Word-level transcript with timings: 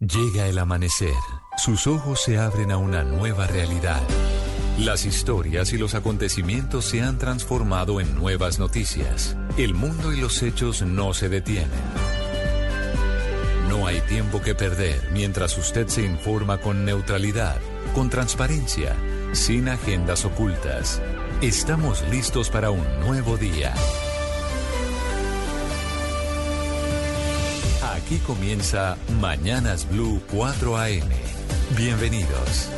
Llega 0.00 0.46
el 0.46 0.60
amanecer. 0.60 1.16
Sus 1.56 1.88
ojos 1.88 2.22
se 2.22 2.38
abren 2.38 2.70
a 2.70 2.76
una 2.76 3.02
nueva 3.02 3.48
realidad. 3.48 4.00
Las 4.78 5.04
historias 5.04 5.72
y 5.72 5.76
los 5.76 5.96
acontecimientos 5.96 6.84
se 6.84 7.02
han 7.02 7.18
transformado 7.18 8.00
en 8.00 8.14
nuevas 8.14 8.60
noticias. 8.60 9.36
El 9.56 9.74
mundo 9.74 10.12
y 10.12 10.20
los 10.20 10.40
hechos 10.44 10.82
no 10.82 11.14
se 11.14 11.28
detienen. 11.28 11.80
No 13.68 13.88
hay 13.88 14.00
tiempo 14.02 14.40
que 14.40 14.54
perder 14.54 15.10
mientras 15.12 15.58
usted 15.58 15.88
se 15.88 16.04
informa 16.04 16.58
con 16.58 16.84
neutralidad, 16.84 17.56
con 17.92 18.08
transparencia, 18.08 18.94
sin 19.32 19.68
agendas 19.68 20.24
ocultas. 20.24 21.02
Estamos 21.42 22.04
listos 22.08 22.50
para 22.50 22.70
un 22.70 23.00
nuevo 23.00 23.36
día. 23.36 23.74
Aquí 28.08 28.20
comienza 28.20 28.96
Mañanas 29.20 29.86
Blue 29.90 30.22
4 30.30 30.78
AM. 30.78 31.10
Bienvenidos. 31.76 32.70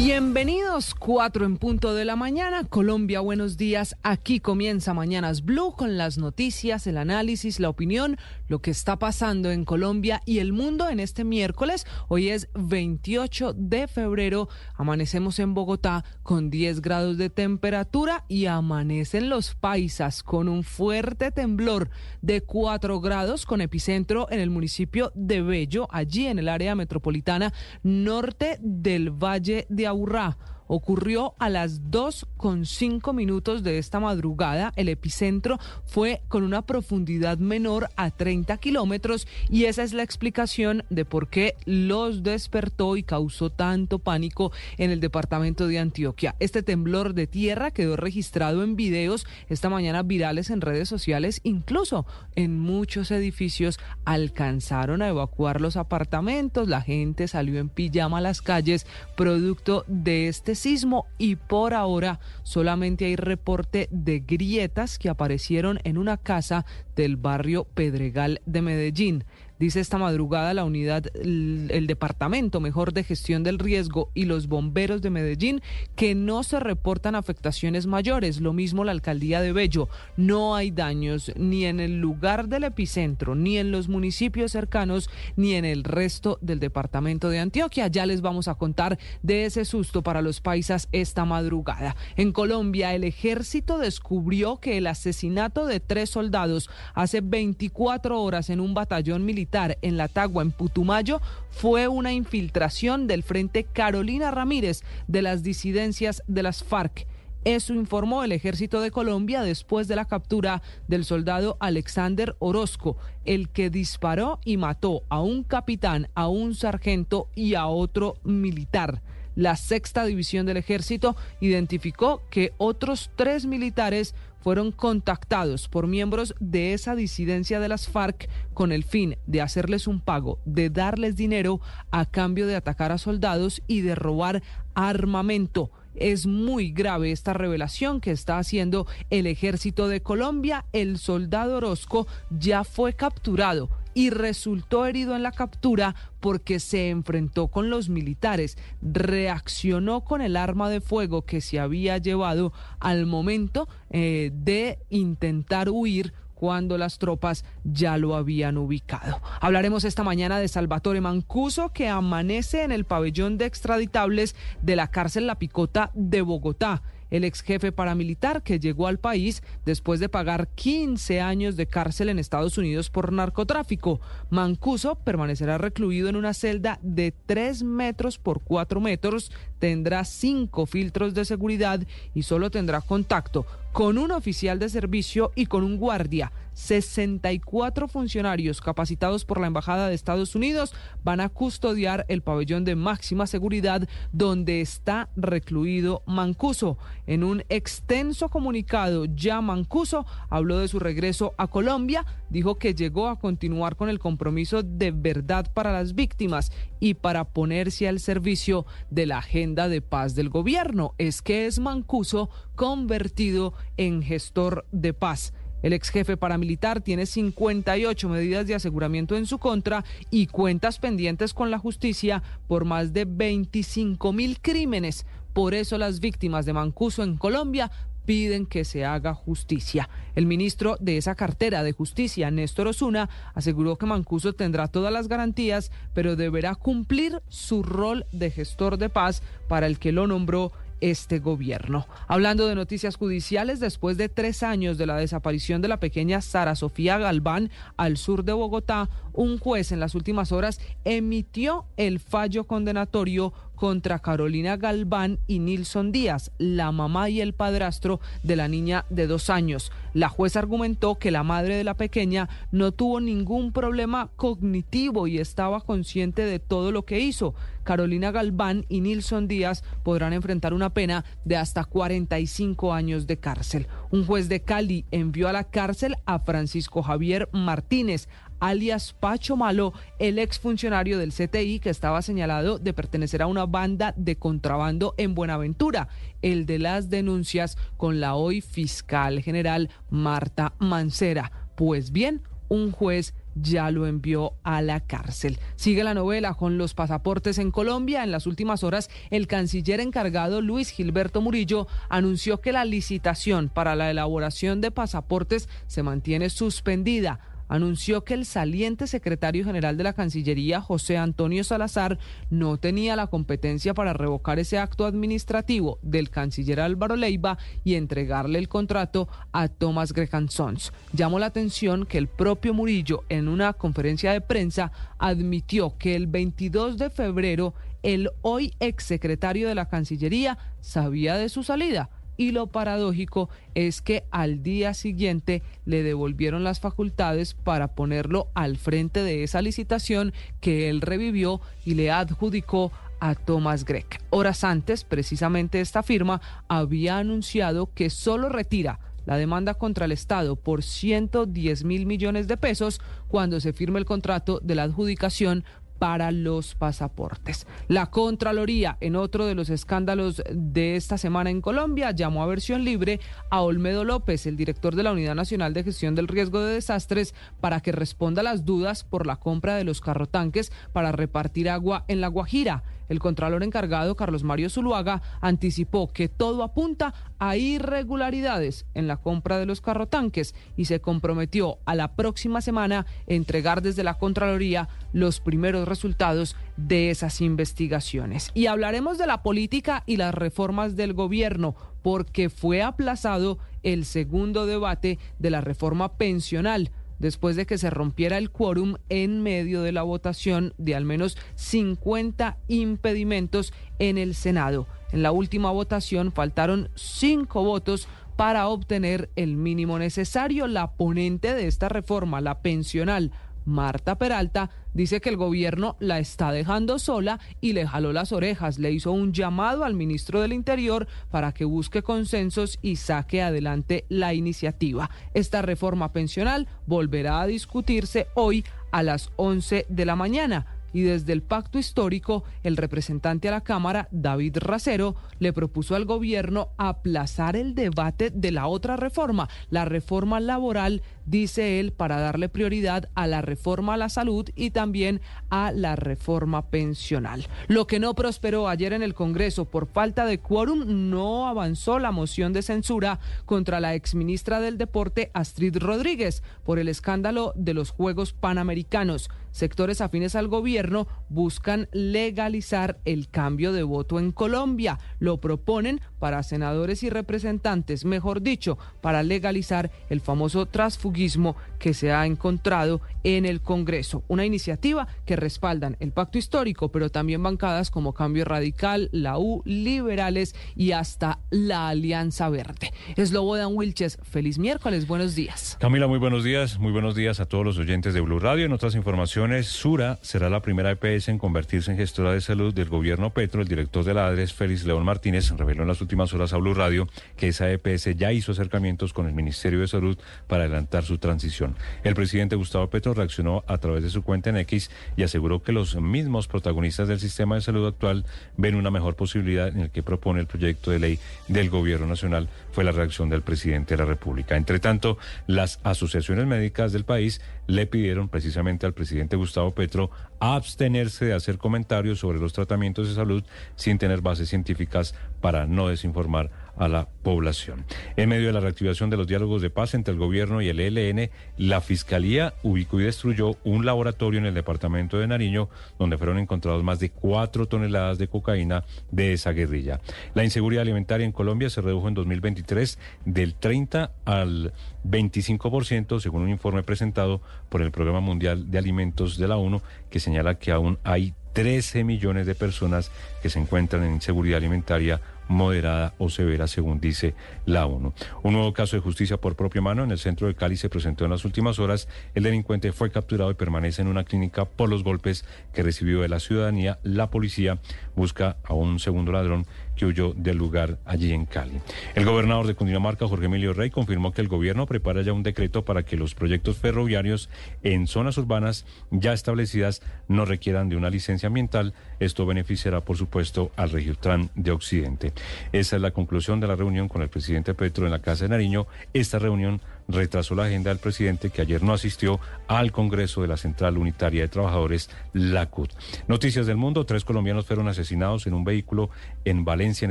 Bienvenidos, 0.00 0.94
cuatro 0.94 1.44
en 1.44 1.56
punto 1.56 1.92
de 1.92 2.04
la 2.04 2.14
mañana. 2.14 2.62
Colombia, 2.62 3.18
buenos 3.18 3.56
días. 3.56 3.96
Aquí 4.04 4.38
comienza 4.38 4.94
Mañanas 4.94 5.44
Blue 5.44 5.74
con 5.76 5.98
las 5.98 6.18
noticias, 6.18 6.86
el 6.86 6.98
análisis, 6.98 7.58
la 7.58 7.68
opinión, 7.68 8.16
lo 8.46 8.60
que 8.60 8.70
está 8.70 9.00
pasando 9.00 9.50
en 9.50 9.64
Colombia 9.64 10.22
y 10.24 10.38
el 10.38 10.52
mundo 10.52 10.88
en 10.88 11.00
este 11.00 11.24
miércoles. 11.24 11.84
Hoy 12.06 12.28
es 12.28 12.48
28 12.54 13.54
de 13.54 13.88
febrero. 13.88 14.48
Amanecemos 14.76 15.40
en 15.40 15.52
Bogotá 15.52 16.04
con 16.22 16.48
10 16.48 16.80
grados 16.80 17.18
de 17.18 17.28
temperatura 17.28 18.24
y 18.28 18.46
amanecen 18.46 19.28
los 19.28 19.56
paisas 19.56 20.22
con 20.22 20.48
un 20.48 20.62
fuerte 20.62 21.32
temblor 21.32 21.90
de 22.22 22.40
4 22.40 23.00
grados 23.00 23.44
con 23.44 23.60
epicentro 23.60 24.28
en 24.30 24.38
el 24.38 24.50
municipio 24.50 25.10
de 25.16 25.42
Bello, 25.42 25.88
allí 25.90 26.28
en 26.28 26.38
el 26.38 26.48
área 26.48 26.76
metropolitana 26.76 27.52
norte 27.82 28.58
del 28.60 29.10
Valle 29.10 29.66
de 29.68 29.87
Aburrá. 29.88 30.36
Ocurrió 30.68 31.34
a 31.38 31.48
las 31.48 31.90
2 31.90 32.26
con 32.36 32.66
5 32.66 33.12
minutos 33.12 33.62
de 33.62 33.78
esta 33.78 33.98
madrugada. 34.00 34.72
El 34.76 34.88
epicentro 34.88 35.58
fue 35.84 36.20
con 36.28 36.44
una 36.44 36.62
profundidad 36.62 37.38
menor 37.38 37.88
a 37.96 38.10
30 38.10 38.56
kilómetros 38.58 39.26
y 39.48 39.64
esa 39.64 39.82
es 39.82 39.92
la 39.92 40.02
explicación 40.02 40.84
de 40.90 41.04
por 41.04 41.28
qué 41.28 41.56
los 41.64 42.22
despertó 42.22 42.96
y 42.96 43.02
causó 43.02 43.50
tanto 43.50 43.98
pánico 43.98 44.52
en 44.76 44.90
el 44.90 45.00
departamento 45.00 45.66
de 45.66 45.78
Antioquia. 45.78 46.36
Este 46.38 46.62
temblor 46.62 47.14
de 47.14 47.26
tierra 47.26 47.70
quedó 47.70 47.96
registrado 47.96 48.62
en 48.62 48.76
videos 48.76 49.26
esta 49.48 49.70
mañana 49.70 50.02
virales 50.02 50.50
en 50.50 50.60
redes 50.60 50.88
sociales, 50.88 51.40
incluso 51.42 52.06
en 52.36 52.60
muchos 52.60 53.10
edificios 53.10 53.78
alcanzaron 54.04 55.02
a 55.02 55.08
evacuar 55.08 55.60
los 55.60 55.76
apartamentos, 55.76 56.68
la 56.68 56.82
gente 56.82 57.28
salió 57.28 57.58
en 57.58 57.68
pijama 57.68 58.18
a 58.18 58.20
las 58.20 58.42
calles 58.42 58.86
producto 59.16 59.84
de 59.86 60.28
este 60.28 60.54
sismo 60.58 61.06
y 61.16 61.36
por 61.36 61.72
ahora 61.72 62.20
solamente 62.42 63.06
hay 63.06 63.16
reporte 63.16 63.88
de 63.90 64.20
grietas 64.20 64.98
que 64.98 65.08
aparecieron 65.08 65.80
en 65.84 65.96
una 65.96 66.18
casa 66.18 66.66
del 66.94 67.16
barrio 67.16 67.64
Pedregal 67.64 68.42
de 68.44 68.62
Medellín. 68.62 69.24
Dice 69.58 69.80
esta 69.80 69.98
madrugada 69.98 70.54
la 70.54 70.64
unidad, 70.64 71.06
el, 71.16 71.86
departamento 71.88 72.60
mejor 72.60 72.92
de 72.92 73.02
gestión 73.02 73.42
del 73.42 73.58
riesgo 73.58 74.10
y 74.14 74.24
los 74.24 74.46
bomberos 74.46 75.02
de 75.02 75.10
Medellín 75.10 75.62
que 75.96 76.14
no 76.14 76.44
se 76.44 76.60
reportan 76.60 77.16
afectaciones 77.16 77.86
mayores. 77.86 78.40
Lo 78.40 78.52
mismo 78.52 78.84
la 78.84 78.92
alcaldía 78.92 79.40
de 79.40 79.52
Bello. 79.52 79.88
No 80.16 80.54
hay 80.54 80.70
daños 80.70 81.32
ni 81.34 81.64
en 81.64 81.80
el 81.80 81.98
lugar 81.98 82.46
del 82.48 82.64
epicentro, 82.64 83.34
ni 83.34 83.58
en 83.58 83.72
los 83.72 83.88
municipios 83.88 84.52
cercanos, 84.52 85.10
ni 85.34 85.54
en 85.54 85.64
el 85.64 85.82
resto 85.82 86.38
del 86.40 86.60
departamento 86.60 87.28
de 87.28 87.40
Antioquia. 87.40 87.88
Ya 87.88 88.06
les 88.06 88.20
vamos 88.20 88.46
a 88.46 88.54
contar 88.54 88.96
de 89.22 89.44
ese 89.44 89.64
susto 89.64 90.02
para 90.02 90.22
los 90.22 90.40
paisas 90.40 90.88
esta 90.92 91.24
madrugada. 91.24 91.96
En 92.16 92.30
Colombia, 92.30 92.94
el 92.94 93.02
ejército 93.02 93.78
descubrió 93.78 94.58
que 94.58 94.78
el 94.78 94.86
asesinato 94.86 95.66
de 95.66 95.80
tres 95.80 96.10
soldados 96.10 96.70
hace 96.94 97.22
24 97.22 98.22
horas 98.22 98.50
en 98.50 98.60
un 98.60 98.74
batallón 98.74 99.24
militar 99.24 99.47
en 99.52 99.96
la 99.96 100.08
Tagua, 100.08 100.42
en 100.42 100.52
Putumayo, 100.52 101.20
fue 101.50 101.88
una 101.88 102.12
infiltración 102.12 103.06
del 103.06 103.22
Frente 103.22 103.64
Carolina 103.64 104.30
Ramírez 104.30 104.82
de 105.06 105.22
las 105.22 105.42
disidencias 105.42 106.22
de 106.26 106.42
las 106.42 106.62
FARC. 106.62 107.06
Eso 107.44 107.72
informó 107.72 108.24
el 108.24 108.32
ejército 108.32 108.80
de 108.80 108.90
Colombia 108.90 109.42
después 109.42 109.88
de 109.88 109.96
la 109.96 110.04
captura 110.04 110.60
del 110.86 111.04
soldado 111.04 111.56
Alexander 111.60 112.36
Orozco, 112.40 112.98
el 113.24 113.48
que 113.48 113.70
disparó 113.70 114.38
y 114.44 114.58
mató 114.58 115.02
a 115.08 115.22
un 115.22 115.44
capitán, 115.44 116.08
a 116.14 116.28
un 116.28 116.54
sargento 116.54 117.28
y 117.34 117.54
a 117.54 117.66
otro 117.66 118.16
militar. 118.24 119.00
La 119.34 119.54
sexta 119.54 120.04
división 120.04 120.46
del 120.46 120.56
ejército 120.56 121.14
identificó 121.40 122.20
que 122.28 122.52
otros 122.58 123.10
tres 123.14 123.46
militares 123.46 124.14
fueron 124.40 124.72
contactados 124.72 125.68
por 125.68 125.86
miembros 125.86 126.34
de 126.40 126.72
esa 126.72 126.94
disidencia 126.94 127.60
de 127.60 127.68
las 127.68 127.88
FARC 127.88 128.28
con 128.54 128.72
el 128.72 128.84
fin 128.84 129.16
de 129.26 129.40
hacerles 129.40 129.86
un 129.86 130.00
pago, 130.00 130.38
de 130.44 130.70
darles 130.70 131.16
dinero 131.16 131.60
a 131.90 132.06
cambio 132.06 132.46
de 132.46 132.56
atacar 132.56 132.92
a 132.92 132.98
soldados 132.98 133.62
y 133.66 133.80
de 133.80 133.94
robar 133.94 134.42
armamento. 134.74 135.70
Es 135.94 136.26
muy 136.26 136.70
grave 136.70 137.10
esta 137.10 137.32
revelación 137.32 138.00
que 138.00 138.12
está 138.12 138.38
haciendo 138.38 138.86
el 139.10 139.26
ejército 139.26 139.88
de 139.88 140.00
Colombia. 140.00 140.64
El 140.72 140.98
soldado 140.98 141.56
Orozco 141.56 142.06
ya 142.30 142.62
fue 142.62 142.92
capturado 142.92 143.68
y 143.98 144.10
resultó 144.10 144.86
herido 144.86 145.16
en 145.16 145.24
la 145.24 145.32
captura 145.32 145.96
porque 146.20 146.60
se 146.60 146.88
enfrentó 146.88 147.48
con 147.48 147.68
los 147.68 147.88
militares, 147.88 148.56
reaccionó 148.80 150.04
con 150.04 150.20
el 150.22 150.36
arma 150.36 150.70
de 150.70 150.80
fuego 150.80 151.22
que 151.22 151.40
se 151.40 151.58
había 151.58 151.98
llevado 151.98 152.52
al 152.78 153.06
momento 153.06 153.68
eh, 153.90 154.30
de 154.32 154.78
intentar 154.88 155.68
huir 155.68 156.12
cuando 156.36 156.78
las 156.78 156.98
tropas 157.00 157.44
ya 157.64 157.98
lo 157.98 158.14
habían 158.14 158.56
ubicado. 158.56 159.20
Hablaremos 159.40 159.82
esta 159.82 160.04
mañana 160.04 160.38
de 160.38 160.46
Salvatore 160.46 161.00
Mancuso, 161.00 161.70
que 161.70 161.88
amanece 161.88 162.62
en 162.62 162.70
el 162.70 162.84
pabellón 162.84 163.36
de 163.36 163.46
extraditables 163.46 164.36
de 164.62 164.76
la 164.76 164.92
cárcel 164.92 165.26
La 165.26 165.40
Picota 165.40 165.90
de 165.94 166.22
Bogotá 166.22 166.82
el 167.10 167.24
ex 167.24 167.42
jefe 167.42 167.72
paramilitar 167.72 168.42
que 168.42 168.58
llegó 168.58 168.86
al 168.86 168.98
país 168.98 169.42
después 169.64 170.00
de 170.00 170.08
pagar 170.08 170.48
15 170.48 171.20
años 171.20 171.56
de 171.56 171.66
cárcel 171.66 172.08
en 172.08 172.18
Estados 172.18 172.58
Unidos 172.58 172.90
por 172.90 173.12
narcotráfico. 173.12 174.00
Mancuso 174.30 174.96
permanecerá 174.96 175.58
recluido 175.58 176.08
en 176.08 176.16
una 176.16 176.34
celda 176.34 176.78
de 176.82 177.12
3 177.26 177.62
metros 177.62 178.18
por 178.18 178.40
4 178.40 178.80
metros, 178.80 179.32
tendrá 179.58 180.04
5 180.04 180.66
filtros 180.66 181.14
de 181.14 181.24
seguridad 181.24 181.80
y 182.14 182.22
solo 182.22 182.50
tendrá 182.50 182.80
contacto 182.80 183.46
con 183.78 183.96
un 183.96 184.10
oficial 184.10 184.58
de 184.58 184.68
servicio 184.70 185.30
y 185.36 185.46
con 185.46 185.62
un 185.62 185.76
guardia. 185.76 186.32
64 186.54 187.86
funcionarios 187.86 188.60
capacitados 188.60 189.24
por 189.24 189.40
la 189.40 189.46
Embajada 189.46 189.88
de 189.88 189.94
Estados 189.94 190.34
Unidos 190.34 190.74
van 191.04 191.20
a 191.20 191.28
custodiar 191.28 192.04
el 192.08 192.20
pabellón 192.20 192.64
de 192.64 192.74
máxima 192.74 193.28
seguridad 193.28 193.88
donde 194.10 194.60
está 194.60 195.08
recluido 195.14 196.02
Mancuso. 196.04 196.78
En 197.06 197.22
un 197.22 197.44
extenso 197.48 198.28
comunicado, 198.28 199.04
ya 199.04 199.40
Mancuso 199.40 200.04
habló 200.28 200.58
de 200.58 200.66
su 200.66 200.80
regreso 200.80 201.34
a 201.38 201.46
Colombia, 201.46 202.04
dijo 202.28 202.58
que 202.58 202.74
llegó 202.74 203.06
a 203.06 203.20
continuar 203.20 203.76
con 203.76 203.88
el 203.88 204.00
compromiso 204.00 204.64
de 204.64 204.90
verdad 204.90 205.52
para 205.54 205.72
las 205.72 205.94
víctimas 205.94 206.50
y 206.80 206.94
para 206.94 207.22
ponerse 207.28 207.86
al 207.86 208.00
servicio 208.00 208.66
de 208.90 209.06
la 209.06 209.18
agenda 209.18 209.68
de 209.68 209.80
paz 209.80 210.16
del 210.16 210.30
gobierno. 210.30 210.96
Es 210.98 211.22
que 211.22 211.46
es 211.46 211.60
Mancuso 211.60 212.30
convertido 212.56 213.54
en 213.54 213.67
gestor 213.76 214.64
de 214.72 214.94
paz. 214.94 215.32
El 215.62 215.72
ex 215.72 215.90
jefe 215.90 216.16
paramilitar 216.16 216.80
tiene 216.80 217.06
58 217.06 218.08
medidas 218.08 218.46
de 218.46 218.54
aseguramiento 218.54 219.16
en 219.16 219.26
su 219.26 219.38
contra 219.38 219.84
y 220.10 220.26
cuentas 220.26 220.78
pendientes 220.78 221.34
con 221.34 221.50
la 221.50 221.58
justicia 221.58 222.22
por 222.46 222.64
más 222.64 222.92
de 222.92 223.04
25 223.04 224.12
mil 224.12 224.40
crímenes. 224.40 225.04
Por 225.32 225.54
eso 225.54 225.76
las 225.76 226.00
víctimas 226.00 226.46
de 226.46 226.52
Mancuso 226.52 227.02
en 227.02 227.16
Colombia 227.16 227.70
piden 228.08 228.46
que 228.46 228.64
se 228.64 228.86
haga 228.86 229.12
justicia. 229.12 229.90
El 230.14 230.24
ministro 230.24 230.78
de 230.80 230.96
esa 230.96 231.14
cartera 231.14 231.62
de 231.62 231.72
justicia, 231.72 232.30
Néstor 232.30 232.68
Osuna, 232.68 233.10
aseguró 233.34 233.76
que 233.76 233.84
Mancuso 233.84 234.32
tendrá 234.32 234.68
todas 234.68 234.90
las 234.90 235.08
garantías, 235.08 235.70
pero 235.92 236.16
deberá 236.16 236.54
cumplir 236.54 237.20
su 237.28 237.62
rol 237.62 238.06
de 238.12 238.30
gestor 238.30 238.78
de 238.78 238.88
paz 238.88 239.22
para 239.46 239.66
el 239.66 239.78
que 239.78 239.92
lo 239.92 240.06
nombró 240.06 240.52
este 240.80 241.18
gobierno. 241.18 241.86
Hablando 242.06 242.46
de 242.46 242.54
noticias 242.54 242.96
judiciales, 242.96 243.60
después 243.60 243.96
de 243.96 244.08
tres 244.08 244.42
años 244.42 244.78
de 244.78 244.86
la 244.86 244.96
desaparición 244.96 245.62
de 245.62 245.68
la 245.68 245.80
pequeña 245.80 246.20
Sara 246.20 246.54
Sofía 246.54 246.98
Galván 246.98 247.50
al 247.76 247.96
sur 247.96 248.24
de 248.24 248.32
Bogotá, 248.32 248.88
un 249.18 249.38
juez 249.38 249.72
en 249.72 249.80
las 249.80 249.96
últimas 249.96 250.30
horas 250.30 250.60
emitió 250.84 251.66
el 251.76 251.98
fallo 251.98 252.44
condenatorio 252.44 253.32
contra 253.56 253.98
Carolina 253.98 254.56
Galván 254.56 255.18
y 255.26 255.40
Nilson 255.40 255.90
Díaz, 255.90 256.30
la 256.38 256.70
mamá 256.70 257.10
y 257.10 257.20
el 257.20 257.32
padrastro 257.32 257.98
de 258.22 258.36
la 258.36 258.46
niña 258.46 258.84
de 258.88 259.08
dos 259.08 259.30
años. 259.30 259.72
La 259.94 260.08
jueza 260.08 260.38
argumentó 260.38 260.94
que 260.94 261.10
la 261.10 261.24
madre 261.24 261.56
de 261.56 261.64
la 261.64 261.74
pequeña 261.74 262.28
no 262.52 262.70
tuvo 262.70 263.00
ningún 263.00 263.50
problema 263.50 264.10
cognitivo 264.14 265.08
y 265.08 265.18
estaba 265.18 265.60
consciente 265.60 266.22
de 266.22 266.38
todo 266.38 266.70
lo 266.70 266.84
que 266.84 267.00
hizo. 267.00 267.34
Carolina 267.64 268.12
Galván 268.12 268.64
y 268.68 268.80
Nilson 268.80 269.26
Díaz 269.26 269.64
podrán 269.82 270.12
enfrentar 270.12 270.54
una 270.54 270.70
pena 270.70 271.04
de 271.24 271.36
hasta 271.36 271.64
45 271.64 272.72
años 272.72 273.08
de 273.08 273.18
cárcel. 273.18 273.66
Un 273.90 274.06
juez 274.06 274.28
de 274.28 274.40
Cali 274.40 274.84
envió 274.92 275.28
a 275.28 275.32
la 275.32 275.44
cárcel 275.44 275.96
a 276.06 276.20
Francisco 276.20 276.82
Javier 276.82 277.28
Martínez, 277.32 278.08
alias 278.40 278.92
Pacho 278.92 279.36
Malo, 279.36 279.72
el 279.98 280.18
exfuncionario 280.18 280.98
del 280.98 281.12
CTI 281.12 281.60
que 281.60 281.70
estaba 281.70 282.02
señalado 282.02 282.58
de 282.58 282.72
pertenecer 282.72 283.22
a 283.22 283.26
una 283.26 283.46
banda 283.46 283.94
de 283.96 284.16
contrabando 284.16 284.94
en 284.96 285.14
Buenaventura, 285.14 285.88
el 286.22 286.46
de 286.46 286.58
las 286.58 286.90
denuncias 286.90 287.56
con 287.76 288.00
la 288.00 288.14
hoy 288.14 288.40
fiscal 288.40 289.20
general 289.20 289.70
Marta 289.90 290.54
Mancera. 290.58 291.32
Pues 291.56 291.92
bien, 291.92 292.22
un 292.48 292.72
juez 292.72 293.14
ya 293.34 293.70
lo 293.70 293.86
envió 293.86 294.34
a 294.42 294.62
la 294.62 294.80
cárcel. 294.80 295.38
Sigue 295.56 295.84
la 295.84 295.94
novela 295.94 296.34
con 296.34 296.58
los 296.58 296.74
pasaportes 296.74 297.38
en 297.38 297.50
Colombia. 297.50 298.02
En 298.02 298.10
las 298.10 298.26
últimas 298.26 298.64
horas, 298.64 298.90
el 299.10 299.26
canciller 299.26 299.80
encargado 299.80 300.40
Luis 300.40 300.70
Gilberto 300.70 301.20
Murillo 301.20 301.66
anunció 301.88 302.40
que 302.40 302.52
la 302.52 302.64
licitación 302.64 303.48
para 303.48 303.76
la 303.76 303.90
elaboración 303.90 304.60
de 304.60 304.70
pasaportes 304.70 305.48
se 305.66 305.82
mantiene 305.82 306.30
suspendida 306.30 307.20
anunció 307.48 308.04
que 308.04 308.14
el 308.14 308.24
saliente 308.24 308.86
secretario 308.86 309.44
general 309.44 309.76
de 309.76 309.84
la 309.84 309.92
Cancillería, 309.92 310.60
José 310.60 310.96
Antonio 310.96 311.44
Salazar, 311.44 311.98
no 312.30 312.58
tenía 312.58 312.96
la 312.96 313.08
competencia 313.08 313.74
para 313.74 313.92
revocar 313.92 314.38
ese 314.38 314.58
acto 314.58 314.86
administrativo 314.86 315.78
del 315.82 316.10
canciller 316.10 316.60
Álvaro 316.60 316.96
Leiva 316.96 317.38
y 317.64 317.74
entregarle 317.74 318.38
el 318.38 318.48
contrato 318.48 319.08
a 319.32 319.48
Tomás 319.48 319.92
Grehan 319.92 320.28
Sons. 320.28 320.72
Llamó 320.92 321.18
la 321.18 321.26
atención 321.26 321.86
que 321.86 321.98
el 321.98 322.08
propio 322.08 322.54
Murillo, 322.54 323.04
en 323.08 323.28
una 323.28 323.52
conferencia 323.52 324.12
de 324.12 324.20
prensa, 324.20 324.72
admitió 324.98 325.76
que 325.78 325.94
el 325.96 326.06
22 326.06 326.78
de 326.78 326.90
febrero 326.90 327.54
el 327.82 328.10
hoy 328.22 328.54
exsecretario 328.60 329.48
de 329.48 329.54
la 329.54 329.68
Cancillería 329.68 330.38
sabía 330.60 331.16
de 331.16 331.28
su 331.28 331.44
salida 331.44 331.90
y 332.18 332.32
lo 332.32 332.48
paradójico 332.48 333.30
es 333.54 333.80
que 333.80 334.04
al 334.10 334.42
día 334.42 334.74
siguiente 334.74 335.42
le 335.64 335.82
devolvieron 335.82 336.44
las 336.44 336.60
facultades 336.60 337.32
para 337.32 337.68
ponerlo 337.68 338.28
al 338.34 338.58
frente 338.58 339.02
de 339.02 339.22
esa 339.22 339.40
licitación 339.40 340.12
que 340.42 340.68
él 340.68 340.82
revivió 340.82 341.40
y 341.64 341.74
le 341.74 341.90
adjudicó 341.90 342.72
a 343.00 343.14
Thomas 343.14 343.64
Gregg. 343.64 343.86
Horas 344.10 344.42
antes, 344.44 344.84
precisamente 344.84 345.60
esta 345.60 345.82
firma 345.82 346.20
había 346.48 346.98
anunciado 346.98 347.70
que 347.72 347.88
solo 347.88 348.28
retira 348.28 348.80
la 349.06 349.16
demanda 349.16 349.54
contra 349.54 349.86
el 349.86 349.92
Estado 349.92 350.36
por 350.36 350.62
110 350.62 351.64
mil 351.64 351.86
millones 351.86 352.28
de 352.28 352.36
pesos 352.36 352.80
cuando 353.06 353.40
se 353.40 353.54
firme 353.54 353.78
el 353.78 353.86
contrato 353.86 354.40
de 354.42 354.54
la 354.54 354.64
adjudicación 354.64 355.44
para 355.78 356.10
los 356.12 356.54
pasaportes. 356.54 357.46
La 357.68 357.90
Contraloría, 357.90 358.76
en 358.80 358.96
otro 358.96 359.26
de 359.26 359.34
los 359.34 359.50
escándalos 359.50 360.22
de 360.30 360.76
esta 360.76 360.98
semana 360.98 361.30
en 361.30 361.40
Colombia, 361.40 361.90
llamó 361.92 362.22
a 362.22 362.26
versión 362.26 362.64
libre 362.64 363.00
a 363.30 363.40
Olmedo 363.40 363.84
López, 363.84 364.26
el 364.26 364.36
director 364.36 364.74
de 364.74 364.82
la 364.82 364.92
Unidad 364.92 365.14
Nacional 365.14 365.54
de 365.54 365.64
Gestión 365.64 365.94
del 365.94 366.08
Riesgo 366.08 366.40
de 366.40 366.54
Desastres, 366.54 367.14
para 367.40 367.60
que 367.60 367.72
responda 367.72 368.22
las 368.22 368.44
dudas 368.44 368.84
por 368.84 369.06
la 369.06 369.16
compra 369.16 369.56
de 369.56 369.64
los 369.64 369.80
carrotanques 369.80 370.52
para 370.72 370.92
repartir 370.92 371.48
agua 371.48 371.84
en 371.88 372.00
La 372.00 372.08
Guajira. 372.08 372.62
El 372.88 373.00
contralor 373.00 373.42
encargado, 373.42 373.96
Carlos 373.96 374.24
Mario 374.24 374.50
Zuluaga, 374.50 375.02
anticipó 375.20 375.92
que 375.92 376.08
todo 376.08 376.42
apunta 376.42 376.94
a 377.18 377.36
irregularidades 377.36 378.66
en 378.74 378.88
la 378.88 378.96
compra 378.96 379.38
de 379.38 379.46
los 379.46 379.60
carrotanques 379.60 380.34
y 380.56 380.66
se 380.66 380.80
comprometió 380.80 381.58
a 381.64 381.74
la 381.74 381.94
próxima 381.94 382.40
semana 382.40 382.86
entregar 383.06 383.62
desde 383.62 383.84
la 383.84 383.98
Contraloría 383.98 384.68
los 384.92 385.20
primeros 385.20 385.68
resultados 385.68 386.36
de 386.56 386.90
esas 386.90 387.20
investigaciones. 387.20 388.30
Y 388.34 388.46
hablaremos 388.46 388.98
de 388.98 389.06
la 389.06 389.22
política 389.22 389.82
y 389.86 389.96
las 389.96 390.14
reformas 390.14 390.76
del 390.76 390.94
gobierno 390.94 391.54
porque 391.82 392.28
fue 392.28 392.62
aplazado 392.62 393.38
el 393.62 393.84
segundo 393.84 394.46
debate 394.46 394.98
de 395.18 395.30
la 395.30 395.40
reforma 395.40 395.96
pensional 395.96 396.70
después 396.98 397.36
de 397.36 397.46
que 397.46 397.58
se 397.58 397.70
rompiera 397.70 398.18
el 398.18 398.30
quórum 398.30 398.76
en 398.88 399.22
medio 399.22 399.62
de 399.62 399.72
la 399.72 399.82
votación 399.82 400.54
de 400.58 400.74
al 400.74 400.84
menos 400.84 401.16
50 401.34 402.38
impedimentos 402.48 403.52
en 403.78 403.98
el 403.98 404.14
Senado. 404.14 404.66
En 404.92 405.02
la 405.02 405.12
última 405.12 405.50
votación 405.50 406.12
faltaron 406.12 406.70
cinco 406.74 407.42
votos 407.44 407.88
para 408.16 408.48
obtener 408.48 409.10
el 409.14 409.36
mínimo 409.36 409.78
necesario. 409.78 410.48
La 410.48 410.72
ponente 410.72 411.34
de 411.34 411.46
esta 411.46 411.68
reforma, 411.68 412.20
la 412.20 412.40
pensional, 412.40 413.12
Marta 413.48 413.96
Peralta, 413.96 414.50
dice 414.74 415.00
que 415.00 415.08
el 415.08 415.16
gobierno 415.16 415.76
la 415.80 415.98
está 415.98 416.30
dejando 416.30 416.78
sola 416.78 417.18
y 417.40 417.54
le 417.54 417.66
jaló 417.66 417.92
las 417.92 418.12
orejas. 418.12 418.58
Le 418.58 418.70
hizo 418.70 418.92
un 418.92 419.12
llamado 419.12 419.64
al 419.64 419.74
ministro 419.74 420.20
del 420.20 420.34
Interior 420.34 420.86
para 421.10 421.32
que 421.32 421.46
busque 421.46 421.82
consensos 421.82 422.58
y 422.60 422.76
saque 422.76 423.22
adelante 423.22 423.86
la 423.88 424.12
iniciativa. 424.12 424.90
Esta 425.14 425.40
reforma 425.40 425.92
pensional 425.92 426.46
volverá 426.66 427.22
a 427.22 427.26
discutirse 427.26 428.06
hoy 428.14 428.44
a 428.70 428.82
las 428.82 429.10
11 429.16 429.64
de 429.68 429.84
la 429.86 429.96
mañana 429.96 430.57
y 430.72 430.82
desde 430.82 431.12
el 431.12 431.22
pacto 431.22 431.58
histórico, 431.58 432.24
el 432.42 432.56
representante 432.56 433.28
a 433.28 433.32
la 433.32 433.42
Cámara, 433.42 433.88
David 433.90 434.38
Racero, 434.38 434.96
le 435.18 435.32
propuso 435.32 435.74
al 435.74 435.84
gobierno 435.84 436.48
aplazar 436.56 437.36
el 437.36 437.54
debate 437.54 438.10
de 438.10 438.32
la 438.32 438.46
otra 438.46 438.76
reforma, 438.76 439.28
la 439.50 439.64
reforma 439.64 440.20
laboral, 440.20 440.82
dice 441.06 441.60
él, 441.60 441.72
para 441.72 442.00
darle 442.00 442.28
prioridad 442.28 442.88
a 442.94 443.06
la 443.06 443.22
reforma 443.22 443.74
a 443.74 443.78
la 443.78 443.88
salud 443.88 444.28
y 444.34 444.50
también 444.50 445.00
a 445.30 445.52
la 445.52 445.76
reforma 445.76 446.50
pensional. 446.50 447.26
Lo 447.48 447.66
que 447.66 447.80
no 447.80 447.94
prosperó 447.94 448.48
ayer 448.48 448.72
en 448.72 448.82
el 448.82 448.94
Congreso 448.94 449.46
por 449.46 449.66
falta 449.66 450.04
de 450.06 450.18
quórum 450.18 450.90
no 450.90 451.28
avanzó 451.28 451.78
la 451.78 451.92
moción 451.92 452.32
de 452.32 452.42
censura 452.42 453.00
contra 453.24 453.60
la 453.60 453.74
exministra 453.74 454.40
del 454.40 454.58
Deporte, 454.58 455.10
Astrid 455.14 455.56
Rodríguez, 455.58 456.22
por 456.44 456.58
el 456.58 456.68
escándalo 456.68 457.32
de 457.36 457.54
los 457.54 457.70
Juegos 457.70 458.12
Panamericanos. 458.12 459.10
Sectores 459.38 459.80
afines 459.80 460.16
al 460.16 460.26
gobierno 460.26 460.88
buscan 461.08 461.68
legalizar 461.70 462.80
el 462.84 463.08
cambio 463.08 463.52
de 463.52 463.62
voto 463.62 464.00
en 464.00 464.10
Colombia. 464.10 464.80
Lo 464.98 465.20
proponen 465.20 465.80
para 466.00 466.24
senadores 466.24 466.82
y 466.82 466.90
representantes, 466.90 467.84
mejor 467.84 468.20
dicho, 468.20 468.58
para 468.80 469.04
legalizar 469.04 469.70
el 469.90 470.00
famoso 470.00 470.46
transfugismo 470.46 471.36
que 471.60 471.72
se 471.72 471.92
ha 471.92 472.04
encontrado 472.04 472.80
en 473.04 473.26
el 473.26 473.40
Congreso. 473.40 474.02
Una 474.08 474.24
iniciativa 474.24 474.88
que 475.06 475.14
respaldan 475.14 475.76
el 475.78 475.92
pacto 475.92 476.18
histórico, 476.18 476.72
pero 476.72 476.90
también 476.90 477.22
bancadas 477.22 477.70
como 477.70 477.94
Cambio 477.94 478.24
Radical, 478.24 478.88
la 478.90 479.20
U, 479.20 479.42
Liberales 479.44 480.34
y 480.56 480.72
hasta 480.72 481.20
la 481.30 481.68
Alianza 481.68 482.28
Verde. 482.28 482.72
Es 482.96 483.12
Lobodan 483.12 483.54
Wilches. 483.54 483.98
Feliz 484.02 484.36
miércoles. 484.40 484.88
Buenos 484.88 485.14
días. 485.14 485.56
Camila, 485.60 485.86
muy 485.86 486.00
buenos 486.00 486.24
días. 486.24 486.58
Muy 486.58 486.72
buenos 486.72 486.96
días 486.96 487.20
a 487.20 487.26
todos 487.26 487.44
los 487.44 487.56
oyentes 487.56 487.94
de 487.94 488.00
Blue 488.00 488.18
Radio. 488.18 488.44
En 488.44 488.52
otras 488.52 488.74
informaciones, 488.74 489.27
Sura 489.42 489.98
será 490.00 490.30
la 490.30 490.40
primera 490.40 490.70
EPS 490.70 491.08
en 491.08 491.18
convertirse 491.18 491.70
en 491.70 491.76
gestora 491.76 492.12
de 492.12 492.20
salud 492.22 492.54
del 492.54 492.70
gobierno 492.70 493.10
Petro. 493.10 493.42
El 493.42 493.48
director 493.48 493.84
de 493.84 493.92
la 493.92 494.06
ADRES, 494.06 494.32
Félix 494.32 494.64
León 494.64 494.84
Martínez, 494.84 495.30
reveló 495.36 495.62
en 495.62 495.68
las 495.68 495.82
últimas 495.82 496.14
horas 496.14 496.32
a 496.32 496.38
Blue 496.38 496.54
Radio 496.54 496.88
que 497.16 497.28
esa 497.28 497.50
EPS 497.50 497.94
ya 497.96 498.10
hizo 498.12 498.32
acercamientos 498.32 498.94
con 498.94 499.06
el 499.06 499.12
Ministerio 499.12 499.60
de 499.60 499.68
Salud 499.68 499.98
para 500.26 500.44
adelantar 500.44 500.84
su 500.84 500.96
transición. 500.96 501.56
El 501.84 501.94
presidente 501.94 502.36
Gustavo 502.36 502.70
Petro 502.70 502.94
reaccionó 502.94 503.44
a 503.46 503.58
través 503.58 503.82
de 503.82 503.90
su 503.90 504.02
cuenta 504.02 504.30
en 504.30 504.38
X 504.38 504.70
y 504.96 505.02
aseguró 505.02 505.42
que 505.42 505.52
los 505.52 505.76
mismos 505.76 506.26
protagonistas 506.26 506.88
del 506.88 506.98
sistema 506.98 507.34
de 507.34 507.42
salud 507.42 507.66
actual 507.66 508.06
ven 508.38 508.54
una 508.54 508.70
mejor 508.70 508.96
posibilidad 508.96 509.48
en 509.48 509.60
el 509.60 509.70
que 509.70 509.82
propone 509.82 510.20
el 510.20 510.26
proyecto 510.26 510.70
de 510.70 510.78
ley 510.78 510.98
del 511.28 511.50
gobierno 511.50 511.86
nacional, 511.86 512.30
fue 512.58 512.64
la 512.64 512.72
reacción 512.72 513.08
del 513.08 513.22
presidente 513.22 513.76
de 513.76 513.84
la 513.84 513.88
República. 513.88 514.36
Entre 514.36 514.58
tanto, 514.58 514.98
las 515.28 515.60
asociaciones 515.62 516.26
médicas 516.26 516.72
del 516.72 516.84
país 516.84 517.20
le 517.46 517.66
pidieron 517.66 518.08
precisamente 518.08 518.66
al 518.66 518.72
presidente 518.72 519.14
Gustavo 519.14 519.54
Petro 519.54 519.92
abstenerse 520.18 521.04
de 521.04 521.12
hacer 521.12 521.38
comentarios 521.38 522.00
sobre 522.00 522.18
los 522.18 522.32
tratamientos 522.32 522.88
de 522.88 522.96
salud 522.96 523.22
sin 523.54 523.78
tener 523.78 524.00
bases 524.00 524.28
científicas 524.28 524.96
para 525.20 525.46
no 525.46 525.68
desinformar 525.68 526.32
a 526.58 526.68
la 526.68 526.88
población. 527.02 527.64
En 527.96 528.08
medio 528.08 528.26
de 528.26 528.32
la 528.32 528.40
reactivación 528.40 528.90
de 528.90 528.96
los 528.96 529.06
diálogos 529.06 529.40
de 529.40 529.50
paz 529.50 529.74
entre 529.74 529.92
el 529.92 529.98
gobierno 529.98 530.42
y 530.42 530.48
el 530.48 530.60
ELN, 530.60 531.10
la 531.36 531.60
Fiscalía 531.60 532.34
ubicó 532.42 532.80
y 532.80 532.84
destruyó 532.84 533.36
un 533.44 533.64
laboratorio 533.64 534.18
en 534.18 534.26
el 534.26 534.34
departamento 534.34 534.98
de 534.98 535.06
Nariño 535.06 535.48
donde 535.78 535.96
fueron 535.96 536.18
encontrados 536.18 536.62
más 536.64 536.80
de 536.80 536.90
cuatro 536.90 537.46
toneladas 537.46 537.98
de 537.98 538.08
cocaína 538.08 538.64
de 538.90 539.12
esa 539.12 539.32
guerrilla. 539.32 539.80
La 540.14 540.24
inseguridad 540.24 540.62
alimentaria 540.62 541.04
en 541.04 541.12
Colombia 541.12 541.48
se 541.48 541.60
redujo 541.60 541.88
en 541.88 541.94
2023 541.94 542.78
del 543.04 543.34
30 543.34 543.92
al 544.04 544.52
25%, 544.84 546.00
según 546.00 546.22
un 546.22 546.30
informe 546.30 546.62
presentado 546.62 547.20
por 547.48 547.62
el 547.62 547.70
Programa 547.70 548.00
Mundial 548.00 548.50
de 548.50 548.58
Alimentos 548.58 549.16
de 549.18 549.28
la 549.28 549.36
ONU, 549.36 549.62
que 549.90 550.00
señala 550.00 550.38
que 550.38 550.50
aún 550.50 550.78
hay 550.84 551.14
13 551.34 551.84
millones 551.84 552.26
de 552.26 552.34
personas 552.34 552.90
que 553.22 553.30
se 553.30 553.38
encuentran 553.38 553.84
en 553.84 553.94
inseguridad 553.94 554.38
alimentaria 554.38 555.00
moderada 555.28 555.94
o 555.98 556.10
severa, 556.10 556.46
según 556.46 556.80
dice 556.80 557.14
la 557.46 557.66
ONU. 557.66 557.92
Un 558.22 558.32
nuevo 558.32 558.52
caso 558.52 558.76
de 558.76 558.82
justicia 558.82 559.18
por 559.18 559.36
propia 559.36 559.60
mano 559.60 559.84
en 559.84 559.90
el 559.90 559.98
centro 559.98 560.26
de 560.26 560.34
Cali 560.34 560.56
se 560.56 560.68
presentó 560.68 561.04
en 561.04 561.10
las 561.10 561.24
últimas 561.24 561.58
horas. 561.58 561.88
El 562.14 562.24
delincuente 562.24 562.72
fue 562.72 562.90
capturado 562.90 563.30
y 563.30 563.34
permanece 563.34 563.82
en 563.82 563.88
una 563.88 564.04
clínica 564.04 564.44
por 564.44 564.68
los 564.68 564.82
golpes 564.82 565.24
que 565.52 565.62
recibió 565.62 566.00
de 566.00 566.08
la 566.08 566.20
ciudadanía. 566.20 566.78
La 566.82 567.10
policía 567.10 567.58
busca 567.94 568.36
a 568.44 568.54
un 568.54 568.78
segundo 568.78 569.12
ladrón 569.12 569.46
que 569.76 569.86
huyó 569.86 570.12
del 570.14 570.36
lugar 570.36 570.78
allí 570.84 571.12
en 571.12 571.24
Cali. 571.24 571.60
El 571.94 572.04
gobernador 572.04 572.46
de 572.46 572.54
Cundinamarca, 572.54 573.06
Jorge 573.06 573.26
Emilio 573.26 573.52
Rey, 573.52 573.70
confirmó 573.70 574.12
que 574.12 574.20
el 574.20 574.28
gobierno 574.28 574.66
prepara 574.66 575.02
ya 575.02 575.12
un 575.12 575.22
decreto 575.22 575.64
para 575.64 575.84
que 575.84 575.96
los 575.96 576.14
proyectos 576.14 576.58
ferroviarios 576.58 577.30
en 577.62 577.86
zonas 577.86 578.18
urbanas 578.18 578.66
ya 578.90 579.12
establecidas 579.12 579.82
no 580.08 580.24
requieran 580.24 580.68
de 580.68 580.76
una 580.76 580.90
licencia 580.90 581.28
ambiental. 581.28 581.74
Esto 582.00 582.26
beneficiará, 582.26 582.80
por 582.80 582.96
supuesto, 582.96 583.50
al 583.56 583.70
Regiotran 583.70 584.30
de 584.34 584.50
Occidente. 584.50 585.12
Esa 585.52 585.76
es 585.76 585.82
la 585.82 585.90
conclusión 585.90 586.40
de 586.40 586.46
la 586.46 586.56
reunión 586.56 586.88
con 586.88 587.02
el 587.02 587.08
presidente 587.08 587.54
Petro 587.54 587.86
en 587.86 587.92
la 587.92 588.00
Casa 588.00 588.24
de 588.24 588.30
Nariño. 588.30 588.66
Esta 588.92 589.18
reunión 589.18 589.60
retrasó 589.88 590.34
la 590.34 590.44
agenda 590.44 590.68
del 590.70 590.78
presidente 590.78 591.30
que 591.30 591.40
ayer 591.40 591.62
no 591.62 591.72
asistió 591.72 592.20
al 592.46 592.72
Congreso 592.72 593.22
de 593.22 593.28
la 593.28 593.38
Central 593.38 593.78
Unitaria 593.78 594.22
de 594.22 594.28
Trabajadores, 594.28 594.90
la 595.14 595.46
CUT. 595.46 595.72
Noticias 596.06 596.46
del 596.46 596.56
mundo, 596.56 596.84
tres 596.84 597.04
colombianos 597.04 597.46
fueron 597.46 597.68
asesinados 597.68 598.26
en 598.26 598.34
un 598.34 598.44
vehículo 598.44 598.90
en 599.24 599.44
Valencia, 599.46 599.86
en 599.86 599.90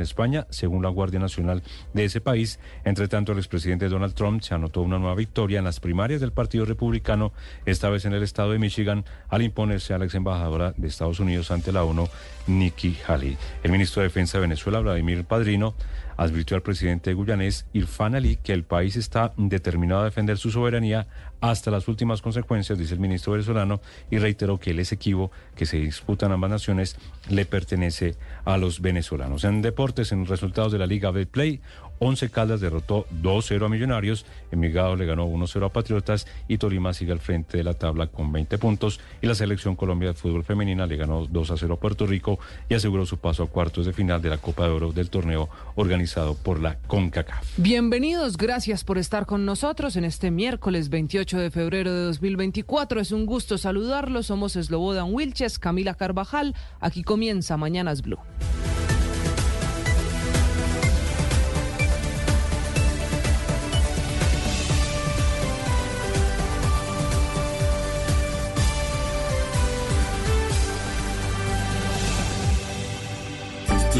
España, 0.00 0.46
según 0.50 0.82
la 0.84 0.88
Guardia 0.88 1.18
Nacional 1.18 1.62
de 1.94 2.04
ese 2.04 2.20
país. 2.20 2.60
Entre 2.84 3.08
tanto, 3.08 3.32
el 3.32 3.38
expresidente 3.38 3.88
Donald 3.88 4.14
Trump 4.14 4.42
se 4.42 4.54
anotó 4.54 4.82
una 4.82 4.98
nueva 4.98 5.16
victoria 5.16 5.58
en 5.58 5.64
las 5.64 5.80
primarias 5.80 6.20
del 6.20 6.32
Partido 6.32 6.64
Republicano, 6.64 7.32
esta 7.66 7.90
vez 7.90 8.04
en 8.04 8.12
el 8.12 8.22
estado 8.22 8.52
de 8.52 8.58
Michigan, 8.58 9.04
al 9.28 9.42
imponerse 9.42 9.94
a 9.94 9.98
la 9.98 10.04
ex 10.04 10.14
embajadora 10.14 10.74
de 10.76 10.86
Estados 10.86 11.18
Unidos 11.18 11.50
ante 11.50 11.72
la 11.72 11.82
ONU, 11.82 11.97
Nikki 12.46 12.96
Haley. 13.06 13.36
El 13.62 13.72
ministro 13.72 14.02
de 14.02 14.08
Defensa 14.08 14.38
de 14.38 14.42
Venezuela, 14.42 14.80
Vladimir 14.80 15.24
Padrino, 15.24 15.74
advirtió 16.16 16.56
al 16.56 16.62
presidente 16.62 17.14
guyanés 17.14 17.66
Irfan 17.72 18.16
Ali 18.16 18.36
que 18.36 18.52
el 18.52 18.64
país 18.64 18.96
está 18.96 19.32
determinado 19.36 20.00
a 20.02 20.04
defender 20.04 20.36
su 20.36 20.50
soberanía 20.50 21.06
hasta 21.40 21.70
las 21.70 21.86
últimas 21.86 22.20
consecuencias, 22.20 22.78
dice 22.78 22.94
el 22.94 23.00
ministro 23.00 23.32
venezolano, 23.32 23.80
y 24.10 24.18
reiteró 24.18 24.58
que 24.58 24.72
el 24.72 24.80
Esequibo 24.80 25.30
que 25.54 25.66
se 25.66 25.76
disputan 25.76 26.32
ambas 26.32 26.50
naciones 26.50 26.96
le 27.28 27.44
pertenece 27.46 28.16
a 28.44 28.56
los 28.56 28.80
venezolanos. 28.80 29.44
En 29.44 29.62
deportes, 29.62 30.10
en 30.10 30.26
resultados 30.26 30.72
de 30.72 30.78
la 30.78 30.86
Liga 30.86 31.12
Betplay, 31.12 31.60
11 31.98 32.30
Caldas 32.30 32.60
derrotó 32.60 33.06
2-0 33.22 33.66
a 33.66 33.68
Millonarios, 33.68 34.26
Envigado 34.50 34.96
le 34.96 35.06
ganó 35.06 35.26
1-0 35.26 35.66
a 35.66 35.68
Patriotas 35.68 36.26
y 36.48 36.58
Tolima 36.58 36.92
sigue 36.94 37.12
al 37.12 37.20
frente 37.20 37.58
de 37.58 37.64
la 37.64 37.74
tabla 37.74 38.06
con 38.06 38.32
20 38.32 38.58
puntos 38.58 39.00
y 39.20 39.26
la 39.26 39.34
selección 39.34 39.76
Colombia 39.76 40.08
de 40.08 40.14
fútbol 40.14 40.44
femenina 40.44 40.86
le 40.86 40.96
ganó 40.96 41.26
2-0 41.26 41.72
a 41.72 41.76
Puerto 41.76 42.06
Rico 42.06 42.38
y 42.68 42.74
aseguró 42.74 43.06
su 43.06 43.18
paso 43.18 43.42
a 43.42 43.48
cuartos 43.48 43.86
de 43.86 43.92
final 43.92 44.22
de 44.22 44.30
la 44.30 44.38
Copa 44.38 44.64
de 44.64 44.70
Oro 44.70 44.92
del 44.92 45.10
torneo 45.10 45.48
organizado 45.74 46.34
por 46.34 46.60
la 46.60 46.78
CONCACAF. 46.86 47.58
Bienvenidos, 47.58 48.36
gracias 48.36 48.84
por 48.84 48.98
estar 48.98 49.26
con 49.26 49.44
nosotros 49.44 49.96
en 49.96 50.04
este 50.04 50.30
miércoles 50.30 50.88
28 50.88 51.38
de 51.38 51.50
febrero 51.50 51.92
de 51.92 52.02
2024. 52.04 53.00
Es 53.00 53.12
un 53.12 53.26
gusto 53.26 53.58
saludarlos, 53.58 54.26
somos 54.26 54.52
Slobodan 54.52 55.12
Wilches, 55.12 55.58
Camila 55.58 55.94
Carvajal, 55.94 56.54
aquí 56.80 57.02
comienza 57.02 57.56
Mañanas 57.56 58.02
Blue. 58.02 58.18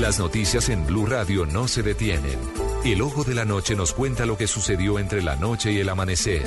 Las 0.01 0.21
noticias 0.21 0.69
en 0.69 0.87
Blue 0.87 1.07
Radio 1.07 1.45
no 1.45 1.67
se 1.67 1.83
detienen. 1.83 2.39
El 2.85 3.03
ojo 3.03 3.25
de 3.25 3.35
la 3.35 3.45
noche 3.45 3.75
nos 3.75 3.93
cuenta 3.93 4.27
lo 4.27 4.39
que 4.39 4.47
sucedió 4.47 5.01
entre 5.01 5.23
la 5.23 5.35
noche 5.35 5.73
y 5.73 5.79
el 5.79 5.89
amanecer. 5.89 6.43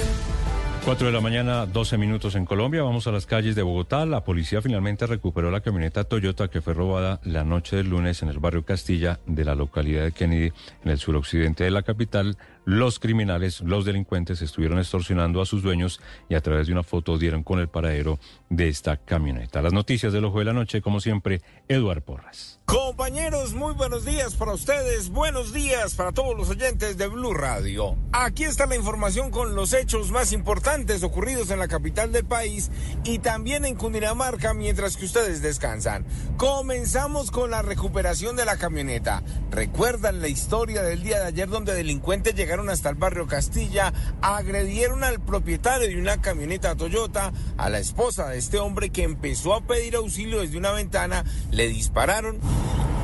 4 0.86 1.08
de 1.08 1.14
la 1.14 1.20
mañana, 1.20 1.66
12 1.66 1.98
minutos 1.98 2.36
en 2.36 2.46
Colombia. 2.46 2.82
Vamos 2.82 3.08
a 3.08 3.12
las 3.12 3.26
calles 3.26 3.54
de 3.56 3.62
Bogotá. 3.62 4.06
La 4.06 4.24
policía 4.24 4.62
finalmente 4.62 5.06
recuperó 5.06 5.52
la 5.52 5.60
camioneta 5.60 6.06
Toyota 6.06 6.48
que 6.48 6.62
fue 6.62 6.74
robada 6.74 7.20
la 7.26 7.44
noche 7.44 7.76
del 7.76 7.90
lunes 7.90 8.22
en 8.24 8.30
el 8.30 8.40
barrio 8.40 8.64
Castilla 8.64 9.20
de 9.26 9.44
la 9.44 9.54
localidad 9.54 10.06
de 10.06 10.14
Kennedy, 10.14 10.54
en 10.86 10.92
el 10.92 10.98
suroccidente 10.98 11.66
de 11.66 11.72
la 11.72 11.84
capital. 11.84 12.38
Los 12.64 13.00
criminales, 13.00 13.62
los 13.62 13.86
delincuentes, 13.86 14.42
estuvieron 14.44 14.78
extorsionando 14.78 15.42
a 15.42 15.48
sus 15.48 15.64
dueños 15.64 16.00
y 16.30 16.36
a 16.36 16.42
través 16.42 16.68
de 16.68 16.74
una 16.74 16.84
foto 16.84 17.18
dieron 17.18 17.42
con 17.42 17.60
el 17.60 17.70
paradero 17.70 18.20
de 18.50 18.70
esta 18.70 18.98
camioneta. 18.98 19.64
Las 19.64 19.74
noticias 19.74 20.14
del 20.14 20.26
ojo 20.26 20.40
de 20.40 20.46
la 20.46 20.54
noche, 20.54 20.82
como 20.82 21.00
siempre, 21.00 21.42
Eduard 21.68 22.04
Porras. 22.04 22.60
Compañeros, 22.66 23.54
muy 23.54 23.74
buenos 23.74 24.06
días 24.06 24.36
para 24.36 24.54
ustedes, 24.54 25.10
buenos 25.10 25.52
días 25.54 25.96
para 25.96 26.12
todos 26.12 26.38
los 26.38 26.50
oyentes 26.50 26.98
de 26.98 27.08
Blue 27.08 27.34
Radio. 27.34 27.98
Aquí 28.14 28.44
está 28.44 28.68
la 28.68 28.76
información 28.76 29.32
con 29.32 29.56
los 29.56 29.74
hechos 29.74 30.12
más 30.12 30.32
importantes 30.32 31.04
ocurridos 31.04 31.50
en 31.50 31.60
la 31.60 31.68
capital 31.68 32.12
del 32.12 32.26
país 32.26 32.70
y 33.04 33.20
también 33.20 33.66
en 33.66 33.76
Cundinamarca 33.76 34.54
mientras 34.54 34.98
que 34.98 35.06
ustedes 35.06 35.42
descansan. 35.42 36.06
Comenzamos 36.38 37.32
con 37.32 37.52
la 37.52 37.62
recuperación 37.62 38.36
de 38.36 38.46
la 38.46 38.58
camioneta. 38.58 39.24
¿Recuerdan 39.50 40.22
la 40.22 40.28
historia 40.28 40.84
del 40.84 41.04
día 41.04 41.20
de 41.20 41.26
ayer 41.26 41.50
donde 41.50 41.74
delincuentes 41.74 42.36
llegaron 42.36 42.51
hasta 42.52 42.90
el 42.90 42.96
barrio 42.96 43.28
Castilla, 43.28 43.94
agredieron 44.22 45.06
al 45.06 45.22
propietario 45.22 45.88
de 45.88 45.98
una 45.98 46.20
camioneta 46.20 46.76
Toyota, 46.76 47.32
a 47.58 47.70
la 47.70 47.80
esposa 47.80 48.28
de 48.28 48.38
este 48.38 48.60
hombre 48.60 48.90
que 48.90 49.04
empezó 49.04 49.54
a 49.54 49.62
pedir 49.62 49.96
auxilio 49.96 50.42
desde 50.42 50.58
una 50.58 50.72
ventana, 50.72 51.24
le 51.50 51.70
dispararon? 51.70 52.40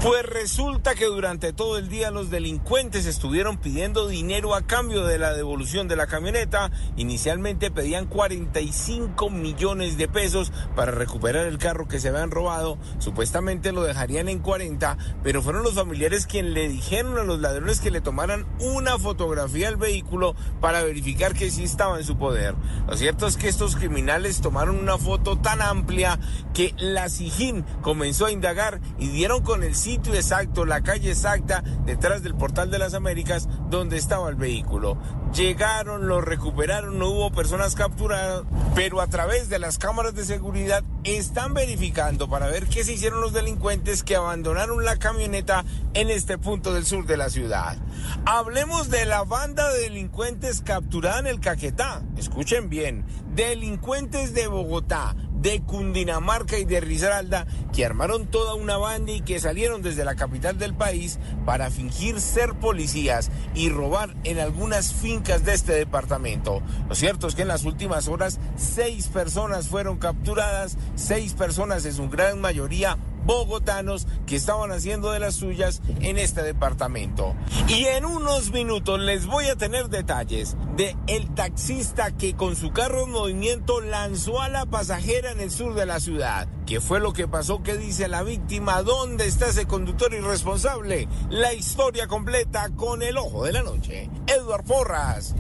Pues 0.04 0.24
resulta 0.24 0.94
que 0.94 1.06
durante 1.06 1.54
todo 1.54 1.80
el 1.80 1.90
día 1.90 2.12
los 2.12 2.30
delincuentes 2.30 3.08
estuvieron 3.08 3.58
pidiendo 3.58 4.08
dinero 4.08 4.54
a 4.54 4.62
cambio 4.62 5.04
de 5.04 5.18
la 5.18 5.34
devolución 5.34 5.88
de 5.88 5.96
la 5.96 6.06
camioneta. 6.06 6.72
Inicialmente 6.98 7.72
pedían 7.72 8.06
45 8.06 9.32
millones 9.32 9.98
de 9.98 10.08
pesos 10.08 10.54
para 10.76 10.92
recuperar 10.92 11.48
el 11.48 11.58
carro 11.58 11.88
que 11.88 12.00
se 12.00 12.10
habían 12.10 12.30
robado. 12.30 12.78
Supuestamente 13.00 13.72
lo 13.72 13.84
dejarían 13.84 14.30
en 14.30 14.38
40, 14.38 14.98
pero 15.24 15.42
fueron 15.42 15.64
los 15.64 15.74
familiares 15.74 16.28
quienes 16.28 16.54
le 16.54 16.70
dijeron 16.70 17.18
a 17.18 17.24
los 17.24 17.40
ladrones 17.40 17.82
que 17.82 17.90
le 17.90 18.00
tomaran 18.00 18.46
una 18.60 19.00
fotografía 19.00 19.37
al 19.40 19.78
vehículo 19.78 20.36
para 20.62 20.84
verificar 20.84 21.34
que 21.34 21.52
sí 21.52 21.64
estaba 21.64 21.98
en 21.98 22.04
su 22.04 22.18
poder. 22.18 22.56
Lo 22.88 22.96
cierto 22.98 23.28
es 23.28 23.38
que 23.38 23.48
estos 23.48 23.76
criminales 23.76 24.42
tomaron 24.42 24.78
una 24.78 24.98
foto 24.98 25.38
tan 25.38 25.62
amplia 25.62 26.20
que 26.54 26.74
la 26.78 27.10
SIGIN 27.10 27.64
comenzó 27.82 28.26
a 28.26 28.32
indagar 28.32 28.80
y 28.98 29.10
dieron 29.10 29.44
con 29.44 29.64
el 29.64 29.76
sitio 29.76 30.14
exacto, 30.14 30.66
la 30.66 30.82
calle 30.82 31.12
exacta, 31.12 31.64
detrás 31.86 32.24
del 32.24 32.36
portal 32.36 32.72
de 32.72 32.80
las 32.80 32.94
Américas, 32.94 33.48
donde 33.70 33.98
estaba 33.98 34.30
el 34.30 34.36
vehículo. 34.36 34.98
Llegaron, 35.34 36.08
lo 36.08 36.22
recuperaron, 36.22 36.98
no 36.98 37.10
hubo 37.10 37.32
personas 37.32 37.76
capturadas, 37.76 38.44
pero 38.76 39.02
a 39.02 39.08
través 39.08 39.50
de 39.50 39.60
las 39.60 39.78
cámaras 39.78 40.16
de 40.16 40.26
seguridad 40.26 40.84
están 41.04 41.54
verificando 41.54 42.30
para 42.30 42.48
ver 42.48 42.68
qué 42.68 42.84
se 42.84 42.94
hicieron 42.94 43.22
los 43.22 43.34
delincuentes 43.34 44.04
que 44.04 44.16
abandonaron 44.16 44.84
la 44.84 44.98
camioneta 44.98 45.66
en 45.94 46.10
este 46.10 46.38
punto 46.38 46.74
del 46.74 46.86
sur 46.86 47.06
de 47.06 47.18
la 47.18 47.30
ciudad. 47.30 47.78
Hablemos 48.26 48.90
de 48.90 49.06
la 49.06 49.24
banda 49.24 49.72
de 49.72 49.82
delincuentes 49.82 50.62
capturada 50.62 51.20
en 51.20 51.28
el 51.28 51.40
Caquetá. 51.40 52.04
Escuchen 52.18 52.70
bien, 52.70 53.06
delincuentes 53.36 54.34
de 54.34 54.48
Bogotá 54.48 55.16
de 55.42 55.62
Cundinamarca 55.62 56.58
y 56.58 56.66
de 56.66 56.80
Risaralda 56.80 57.46
que 57.74 57.86
armaron 57.86 58.28
toda 58.28 58.56
una 58.56 58.78
banda 58.78 59.12
y 59.12 59.22
que 59.22 59.40
salieron 59.40 59.82
desde 59.82 60.04
la 60.04 60.16
capital 60.16 60.58
del 60.58 60.74
país 60.74 61.20
para 61.46 61.70
fingir 61.70 62.20
ser 62.20 62.56
policías 62.56 63.30
y 63.54 63.70
robar 63.70 64.16
en 64.24 64.40
algunas 64.40 64.94
fincas 64.94 65.46
de 65.46 65.54
este 65.54 65.74
departamento. 65.74 66.62
Lo 66.90 66.96
cierto 66.96 67.28
es 67.28 67.36
que 67.36 67.44
en 67.44 67.48
las 67.48 67.66
últimas 67.66 68.08
horas 68.08 68.40
seis 68.56 69.08
personas 69.08 69.68
fueron 69.68 69.98
capturadas, 69.98 70.78
seis 70.96 71.34
personas 71.34 71.86
en 71.86 71.94
su 71.94 72.10
gran 72.10 72.42
mayoría 72.42 72.98
bogotanos 73.28 74.08
que 74.26 74.36
estaban 74.36 74.72
haciendo 74.72 75.12
de 75.12 75.20
las 75.20 75.36
suyas 75.36 75.82
en 76.00 76.18
este 76.18 76.42
departamento. 76.42 77.36
Y 77.68 77.86
en 77.86 78.06
unos 78.06 78.52
minutos 78.52 79.00
les 79.00 79.28
voy 79.28 79.46
a 79.46 79.56
tener 79.56 79.90
detalles 79.90 80.56
de 80.76 80.96
el 81.06 81.34
taxista 81.36 82.16
que 82.16 82.36
con 82.36 82.56
su 82.56 82.72
carro 82.72 83.04
en 83.04 83.12
movimiento 83.12 83.82
lanzó 83.82 84.42
a 84.42 84.50
la 84.50 84.66
pasajera 84.66 85.32
en 85.32 85.42
el 85.42 85.52
sur 85.52 85.76
de 85.76 85.86
la 85.86 86.00
ciudad. 86.00 86.48
¿Qué 86.66 86.82
fue 86.82 87.00
lo 87.00 87.14
que 87.14 87.28
pasó? 87.28 87.62
¿Qué 87.62 87.78
dice 87.78 88.08
la 88.08 88.24
víctima? 88.24 88.82
¿Dónde 88.82 89.28
está 89.28 89.48
ese 89.48 89.68
conductor 89.68 90.14
irresponsable? 90.14 91.08
La 91.30 91.54
historia 91.54 92.08
completa 92.08 92.70
con 92.76 93.04
el 93.04 93.18
ojo 93.18 93.44
de 93.44 93.54
la 93.54 93.62
noche. 93.62 94.10
Edward 94.26 94.64
Porras, 94.64 95.36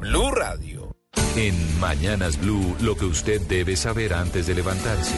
Blue 0.00 0.30
Radio. 0.30 0.90
En 1.36 1.80
Mañanas 1.80 2.38
Blue, 2.38 2.76
lo 2.80 2.96
que 2.96 3.04
usted 3.04 3.40
debe 3.42 3.76
saber 3.76 4.14
antes 4.14 4.46
de 4.46 4.54
levantarse. 4.54 5.14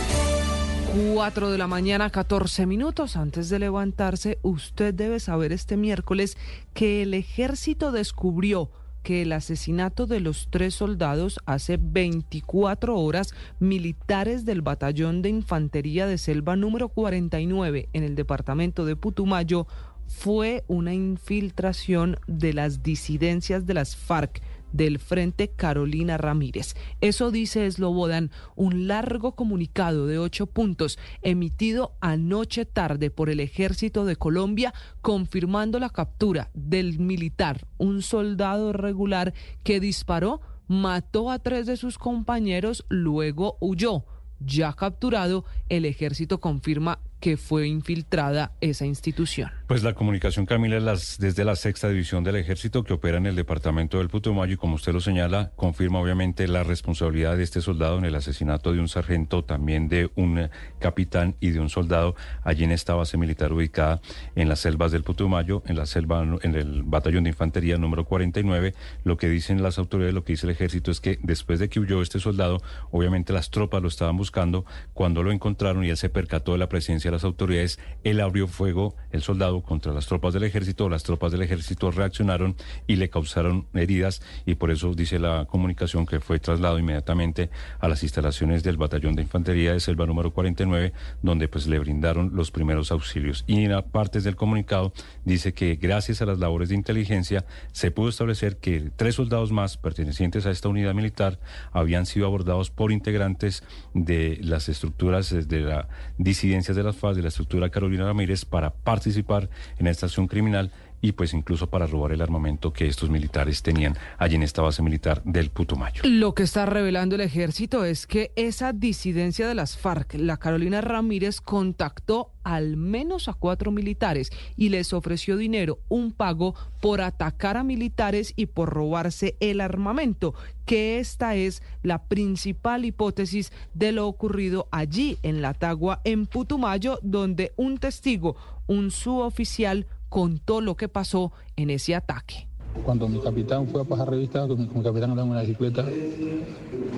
4 0.94 1.50
de 1.50 1.58
la 1.58 1.66
mañana, 1.66 2.08
14 2.08 2.66
minutos. 2.66 3.16
Antes 3.16 3.48
de 3.48 3.58
levantarse, 3.58 4.38
usted 4.42 4.94
debe 4.94 5.18
saber 5.18 5.52
este 5.52 5.76
miércoles 5.76 6.36
que 6.72 7.02
el 7.02 7.14
ejército 7.14 7.90
descubrió 7.90 8.70
que 9.02 9.22
el 9.22 9.32
asesinato 9.32 10.06
de 10.06 10.20
los 10.20 10.48
tres 10.50 10.74
soldados 10.74 11.40
hace 11.46 11.78
24 11.80 12.96
horas, 12.96 13.34
militares 13.58 14.44
del 14.44 14.62
batallón 14.62 15.20
de 15.20 15.30
infantería 15.30 16.06
de 16.06 16.16
selva 16.16 16.54
número 16.54 16.88
49 16.88 17.88
en 17.92 18.02
el 18.04 18.14
departamento 18.14 18.84
de 18.84 18.94
Putumayo 18.94 19.66
fue 20.06 20.64
una 20.68 20.94
infiltración 20.94 22.18
de 22.28 22.52
las 22.52 22.82
disidencias 22.82 23.66
de 23.66 23.74
las 23.74 23.96
FARC 23.96 24.40
del 24.75 24.99
Frente 24.99 25.49
Carolina 25.49 26.19
Ramírez. 26.19 26.75
Eso 27.00 27.31
dice 27.31 27.71
Slobodan, 27.71 28.31
un 28.57 28.87
largo 28.87 29.37
comunicado 29.37 30.07
de 30.07 30.19
ocho 30.19 30.47
puntos 30.47 30.99
emitido 31.23 31.95
anoche 32.00 32.66
tarde 32.66 33.11
por 33.11 33.31
el 33.31 33.40
Ejército 33.40 34.04
de 34.04 34.16
Colombia, 34.16 34.75
confirmando 35.00 35.78
la 35.78 35.90
captura 35.90 36.50
del 36.52 36.99
militar, 36.99 37.66
un 37.78 38.02
soldado 38.02 38.73
regular 38.73 39.33
que 39.62 39.81
disparó, 39.81 40.40
mató 40.66 41.31
a 41.31 41.38
tres 41.38 41.66
de 41.66 41.76
sus 41.76 41.97
compañeros, 41.97 42.85
luego 42.88 43.57
huyó. 43.61 44.04
Ya 44.40 44.73
capturado, 44.73 45.45
el 45.69 45.85
ejército 45.85 46.40
confirma 46.40 46.99
que 47.21 47.37
fue 47.37 47.69
infiltrada 47.69 48.52
esa 48.61 48.85
institución. 48.85 49.50
Pues 49.66 49.83
la 49.83 49.94
comunicación, 49.94 50.44
Camila, 50.44 50.78
las, 50.78 51.16
desde 51.18 51.42
la 51.42 51.56
sexta 51.56 51.88
división 51.88 52.23
del 52.23 52.37
ejército 52.37 52.85
que 52.85 52.92
opera 52.92 53.16
en 53.16 53.25
el 53.25 53.35
departamento 53.35 53.97
del 53.97 54.11
Putumayo 54.11 54.52
y 54.52 54.56
como 54.59 54.75
usted 54.75 54.92
lo 54.92 55.00
señala, 55.00 55.52
confirma 55.56 56.00
obviamente 56.00 56.47
la 56.49 56.64
responsabilidad 56.64 57.38
de 57.38 57.44
este 57.44 57.62
soldado 57.62 57.97
en 57.97 58.04
el 58.04 58.14
asesinato 58.14 58.75
de 58.75 58.80
un 58.80 58.88
sargento, 58.88 59.42
también 59.42 59.88
de 59.88 60.11
un 60.16 60.38
eh, 60.38 60.50
capitán 60.80 61.37
y 61.40 61.52
de 61.52 61.61
un 61.61 61.71
soldado 61.71 62.14
allí 62.42 62.64
en 62.64 62.73
esta 62.73 62.92
base 62.92 63.16
militar 63.16 63.54
ubicada 63.54 64.02
en 64.35 64.50
las 64.50 64.61
selvas 64.61 64.92
del 64.92 65.02
Putumayo, 65.02 65.62
en 65.64 65.76
la 65.76 65.87
selva, 65.87 66.23
en 66.42 66.54
el 66.54 66.83
batallón 66.83 67.25
de 67.25 67.30
infantería 67.30 67.78
número 67.78 68.04
49. 68.04 68.75
Lo 69.02 69.16
que 69.16 69.30
dicen 69.30 69.62
las 69.62 69.78
autoridades, 69.78 70.12
lo 70.12 70.25
que 70.25 70.35
dice 70.35 70.44
el 70.44 70.52
ejército 70.52 70.90
es 70.90 71.00
que 71.00 71.18
después 71.23 71.59
de 71.59 71.71
que 71.71 71.80
huyó 71.80 72.02
este 72.02 72.21
soldado, 72.21 72.61
obviamente 72.90 73.33
las 73.33 73.49
tropas 73.49 73.80
lo 73.80 73.88
estaban 73.88 74.18
buscando, 74.18 74.66
cuando 74.92 75.23
lo 75.23 75.33
encontraron 75.33 75.87
y 75.87 75.88
él 75.88 75.97
se 75.97 76.11
percató 76.11 76.52
de 76.52 76.59
la 76.59 76.68
presencia 76.68 77.11
las 77.11 77.25
autoridades, 77.25 77.78
él 78.02 78.21
abrió 78.21 78.47
fuego, 78.47 78.94
el 79.11 79.23
soldado, 79.23 79.54
contra 79.64 79.92
las 79.92 80.06
tropas 80.06 80.35
del 80.35 80.44
ejército. 80.44 80.88
Las 80.88 81.02
tropas 81.02 81.33
del 81.33 81.42
ejército 81.42 81.90
reaccionaron 81.90 82.56
y 82.87 82.97
le 82.97 83.11
causaron 83.11 83.66
heridas 83.75 84.23
y 84.47 84.54
por 84.54 84.71
eso 84.71 84.94
dice 84.94 85.18
la 85.18 85.47
comunicación 85.47 86.06
que 86.06 86.21
fue 86.21 86.38
trasladado 86.38 86.78
inmediatamente 86.78 87.50
a 87.80 87.88
las 87.88 88.02
instalaciones 88.02 88.62
del 88.62 88.76
batallón 88.76 89.14
de 89.14 89.23
infantería 89.23 89.73
de 89.73 89.80
selva 89.80 90.06
número 90.06 90.33
49, 90.33 90.92
donde 91.23 91.49
pues 91.49 91.66
le 91.66 91.78
brindaron 91.78 92.30
los 92.35 92.50
primeros 92.50 92.90
auxilios. 92.92 93.44
Y 93.47 93.64
en 93.64 93.75
partes 93.90 94.25
del 94.25 94.37
comunicado 94.37 94.92
dice 95.25 95.52
que 95.52 95.76
gracias 95.76 96.23
a 96.23 96.26
las 96.26 96.38
labores 96.38 96.68
de 96.68 96.75
inteligencia 96.75 97.44
se 97.73 97.90
pudo 97.90 98.09
establecer 98.09 98.56
que 98.56 98.90
tres 98.97 99.16
soldados 99.16 99.52
más 99.52 99.76
pertenecientes 99.76 100.47
a 100.47 100.50
esta 100.50 100.68
unidad 100.68 100.94
militar 100.94 101.38
habían 101.73 102.06
sido 102.06 102.26
abordados 102.26 102.71
por 102.71 102.92
integrantes 102.92 103.62
de 103.94 104.38
las 104.42 104.68
estructuras 104.68 105.30
de 105.30 105.61
la 105.61 105.88
disidencias 106.18 106.76
de 106.76 106.83
las 106.83 106.94
de 107.12 107.23
la 107.23 107.28
estructura 107.28 107.68
Carolina 107.68 108.06
Ramírez 108.06 108.47
para 108.47 108.71
participar 108.71 109.43
en 109.78 109.86
esta 109.86 110.06
acción 110.06 110.26
criminal 110.28 110.70
y 111.04 111.12
pues 111.12 111.34
incluso 111.34 111.66
para 111.66 111.87
robar 111.87 112.12
el 112.12 112.23
armamento 112.23 112.73
que 112.73 112.87
estos 112.87 113.11
militares 113.11 113.62
tenían 113.62 113.94
allí 114.16 114.37
en 114.37 114.42
esta 114.42 114.62
base 114.62 114.80
militar 114.80 115.20
del 115.25 115.50
Putumayo. 115.50 116.00
Lo 116.02 116.34
que 116.34 116.44
está 116.44 116.64
revelando 116.64 117.14
el 117.16 117.20
ejército 117.20 117.84
es 117.84 118.06
que 118.06 118.32
esa 118.37 118.73
disidencia 118.73 119.46
de 119.46 119.54
las 119.54 119.76
FARC, 119.76 120.14
la 120.14 120.38
Carolina 120.38 120.80
Ramírez, 120.80 121.42
contactó 121.42 122.30
al 122.42 122.78
menos 122.78 123.28
a 123.28 123.34
cuatro 123.34 123.70
militares 123.70 124.30
y 124.56 124.70
les 124.70 124.94
ofreció 124.94 125.37
dinero, 125.37 125.78
un 125.90 126.11
pago 126.11 126.54
por 126.80 127.02
atacar 127.02 127.58
a 127.58 127.64
militares 127.64 128.32
y 128.34 128.46
por 128.46 128.70
robarse 128.70 129.37
el 129.40 129.61
armamento, 129.61 130.34
que 130.64 131.00
esta 131.00 131.34
es 131.34 131.62
la 131.82 132.04
principal 132.04 132.87
hipótesis 132.87 133.52
de 133.75 133.92
lo 133.92 134.06
ocurrido 134.06 134.68
allí 134.70 135.18
en 135.23 135.42
la 135.42 135.52
Tagua, 135.52 136.00
en 136.04 136.25
Putumayo, 136.26 136.99
donde 137.02 137.52
un 137.56 137.76
testigo, 137.76 138.37
un 138.66 138.90
suboficial, 138.90 139.87
contó 140.14 140.61
lo 140.61 140.76
que 140.76 140.87
pasó 140.87 141.33
en 141.56 141.71
ese 141.71 141.92
ataque. 141.92 142.47
Cuando 142.85 143.09
mi 143.09 143.18
capitán 143.18 143.66
fue 143.66 143.80
a 143.80 143.85
pasar 143.85 144.09
revista, 144.09 144.47
mi, 144.47 144.54
mi 144.54 144.80
capitán 144.80 145.11
andaba 145.11 145.23
en 145.26 145.33
una 145.33 145.40
bicicleta, 145.40 145.85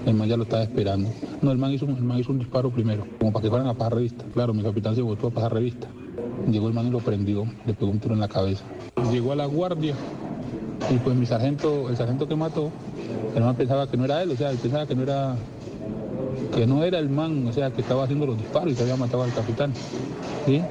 el 0.04 0.14
man 0.14 0.28
ya 0.28 0.36
lo 0.36 0.42
estaba 0.42 0.64
esperando. 0.64 1.08
No, 1.40 1.50
el 1.50 1.56
man, 1.56 1.72
hizo, 1.72 1.86
el 1.86 2.02
man 2.02 2.18
hizo 2.18 2.30
un 2.32 2.40
disparo 2.40 2.70
primero, 2.70 3.06
como 3.18 3.32
para 3.32 3.42
que 3.42 3.48
fueran 3.48 3.68
a 3.68 3.72
pasar 3.72 3.94
revista. 3.94 4.22
Claro, 4.34 4.52
mi 4.52 4.62
capitán 4.62 4.94
se 4.94 5.00
votó 5.00 5.28
a 5.28 5.30
pasar 5.30 5.54
revista. 5.54 5.88
Llegó 6.46 6.68
el 6.68 6.74
man 6.74 6.88
y 6.88 6.90
lo 6.90 6.98
prendió, 6.98 7.46
le 7.64 7.72
pegó 7.72 7.90
un 7.90 8.00
tiro 8.00 8.12
en 8.12 8.20
la 8.20 8.28
cabeza. 8.28 8.64
Llegó 9.10 9.32
a 9.32 9.36
la 9.36 9.46
guardia 9.46 9.94
y 10.90 10.98
pues 10.98 11.16
mi 11.16 11.24
sargento, 11.24 11.88
el 11.88 11.96
sargento 11.96 12.28
que 12.28 12.36
mató, 12.36 12.70
el 13.34 13.42
man 13.42 13.56
pensaba 13.56 13.90
que 13.90 13.96
no 13.96 14.04
era 14.04 14.22
él, 14.22 14.30
o 14.32 14.36
sea, 14.36 14.50
él 14.50 14.58
pensaba 14.58 14.84
que 14.86 14.94
no 14.94 15.04
era 15.04 15.36
que 16.54 16.66
no 16.66 16.84
era 16.84 16.98
el 16.98 17.08
man, 17.08 17.46
o 17.46 17.52
sea, 17.52 17.70
que 17.70 17.80
estaba 17.80 18.04
haciendo 18.04 18.26
los 18.26 18.38
disparos 18.38 18.72
y 18.72 18.76
que 18.76 18.82
había 18.82 18.96
matado 18.96 19.22
al 19.22 19.32
capitán. 19.32 19.72
¿sí? 20.46 20.62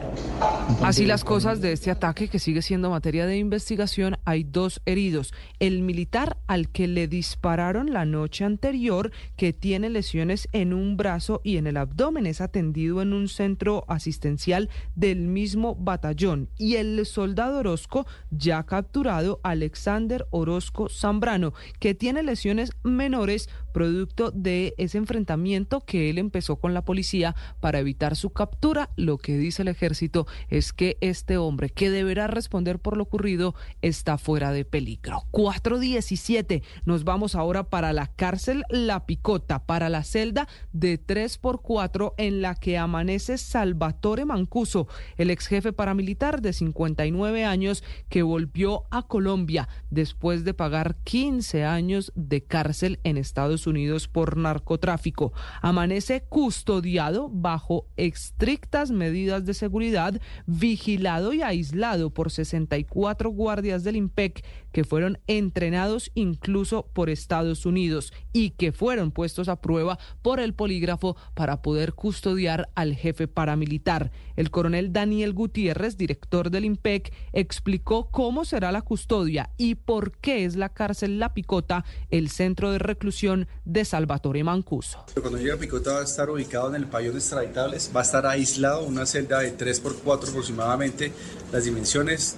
Así 0.82 1.06
las 1.06 1.24
cosas 1.24 1.62
de 1.62 1.72
este 1.72 1.92
ataque 1.92 2.28
que 2.28 2.40
sigue 2.40 2.62
siendo 2.62 2.90
materia 2.90 3.26
de 3.26 3.38
investigación, 3.38 4.18
hay 4.26 4.44
dos 4.44 4.82
heridos. 4.86 5.34
El 5.60 5.82
militar 5.82 6.38
al 6.48 6.70
que 6.70 6.88
le 6.88 7.08
dispararon 7.08 7.94
la 7.94 8.06
noche 8.06 8.46
anterior, 8.46 9.12
que 9.38 9.54
tiene 9.54 9.90
lesiones 9.90 10.48
en 10.52 10.74
un 10.74 10.98
brazo 10.98 11.42
y 11.44 11.58
en 11.58 11.68
el 11.68 11.78
abdomen, 11.78 12.26
es 12.26 12.42
atendido 12.42 13.02
en 13.02 13.14
un 13.14 13.28
centro 13.28 13.86
asistencial 13.88 14.70
del 14.96 15.28
mismo 15.28 15.76
batallón. 15.76 16.50
Y 16.58 16.76
el 16.76 17.06
soldado 17.06 17.60
Orozco, 17.60 18.06
ya 18.32 18.64
capturado, 18.64 19.40
Alexander 19.44 20.28
Orozco 20.32 20.90
Zambrano, 20.90 21.54
que 21.80 21.94
tiene 21.94 22.24
lesiones 22.24 22.72
menores 22.84 23.50
producto 23.76 24.32
de 24.32 24.74
ese 24.78 24.98
enfrentamiento 24.98 25.82
que 25.82 26.10
él 26.10 26.18
empezó 26.18 26.56
con 26.56 26.74
la 26.74 26.86
policía 26.86 27.36
para 27.60 27.80
evitar 27.80 28.16
su 28.16 28.30
captura. 28.30 28.90
Lo 28.96 29.18
que 29.18 29.38
dice 29.38 29.64
el 29.64 29.68
ejército 29.68 30.28
es 30.48 30.72
que 30.72 30.98
este 31.02 31.36
hombre 31.36 31.70
que 31.70 31.90
deberá 31.90 32.28
responder 32.28 32.80
por 32.80 32.96
lo 32.96 33.04
ocurrido 33.04 33.54
está 33.82 34.18
fuera 34.18 34.54
de 34.54 34.64
peligro. 34.64 35.24
417. 35.32 36.64
Nos 36.86 37.04
vamos 37.04 37.36
ahora 37.36 37.70
para 37.70 37.92
la 37.92 38.08
cárcel 38.08 38.64
La 38.70 39.06
Picota, 39.06 39.66
para 39.66 39.90
la 39.90 40.06
celda 40.06 40.48
de 40.72 40.98
3x4 40.98 42.14
en 42.16 42.42
la 42.42 42.56
que 42.56 42.78
amanece 42.78 43.38
Salvatore 43.38 44.24
Mancuso, 44.24 44.88
el 45.18 45.32
ex 45.32 45.48
jefe 45.48 45.74
paramilitar 45.74 46.42
de 46.42 46.54
59 46.54 47.44
años 47.44 47.84
que 48.08 48.24
volvió 48.24 48.84
a 48.90 49.04
Colombia 49.06 49.68
después 49.90 50.46
de 50.46 50.54
pagar 50.54 50.96
15 51.04 51.66
años 51.66 52.14
de 52.16 52.42
cárcel 52.42 53.02
en 53.04 53.18
Estados 53.18 53.64
Unidos 53.64 53.65
por 54.12 54.38
narcotráfico. 54.38 55.34
Amanece 55.62 56.24
custodiado 56.30 57.30
bajo 57.32 57.88
estrictas 57.98 58.92
medidas 58.92 59.46
de 59.46 59.54
seguridad, 59.56 60.22
vigilado 60.46 61.34
y 61.34 61.42
aislado 61.42 62.12
por 62.12 62.32
64 62.32 63.30
guardias 63.32 63.84
del 63.84 63.96
IMPEC 63.96 64.46
que 64.76 64.84
fueron 64.84 65.20
entrenados 65.28 66.12
incluso 66.16 66.88
por 66.92 67.10
Estados 67.10 67.66
Unidos 67.66 68.12
y 68.34 68.50
que 68.50 68.74
fueron 68.74 69.12
puestos 69.12 69.48
a 69.48 69.62
prueba 69.62 69.98
por 70.22 70.42
el 70.42 70.54
polígrafo 70.54 71.16
para 71.34 71.62
poder 71.62 71.94
custodiar 71.94 72.68
al 72.76 72.94
jefe 72.94 73.30
paramilitar. 73.30 74.12
El 74.36 74.52
coronel 74.52 74.92
Daniel 74.92 75.32
Gutiérrez, 75.32 75.96
director 75.96 76.50
del 76.50 76.66
IMPEC, 76.66 77.14
explicó 77.32 78.12
cómo 78.12 78.44
será 78.44 78.74
la 78.74 78.82
custodia 78.82 79.50
y 79.56 79.76
por 79.76 80.12
qué 80.18 80.44
es 80.44 80.58
la 80.58 80.68
cárcel 80.68 81.20
La 81.20 81.34
Picota 81.34 81.86
el 82.12 82.30
centro 82.30 82.74
de 82.74 82.80
reclusión 82.80 83.48
de 83.64 83.86
Salvatore 83.86 84.44
Mancuso. 84.44 85.06
Cuando 85.22 85.38
llegue 85.38 85.54
a 85.54 85.58
Picota 85.58 85.94
va 85.94 86.00
a 86.02 86.04
estar 86.04 86.30
ubicado 86.30 86.68
en 86.68 86.76
el 86.76 86.88
pabellón 86.88 87.16
extraditables, 87.16 87.92
va 87.96 88.02
a 88.02 88.04
estar 88.04 88.26
aislado, 88.26 88.84
una 88.84 89.06
celda 89.06 89.40
de 89.40 89.52
3 89.52 89.80
por 89.80 89.96
4 89.96 90.32
aproximadamente, 90.32 91.14
las 91.54 91.64
dimensiones, 91.64 92.36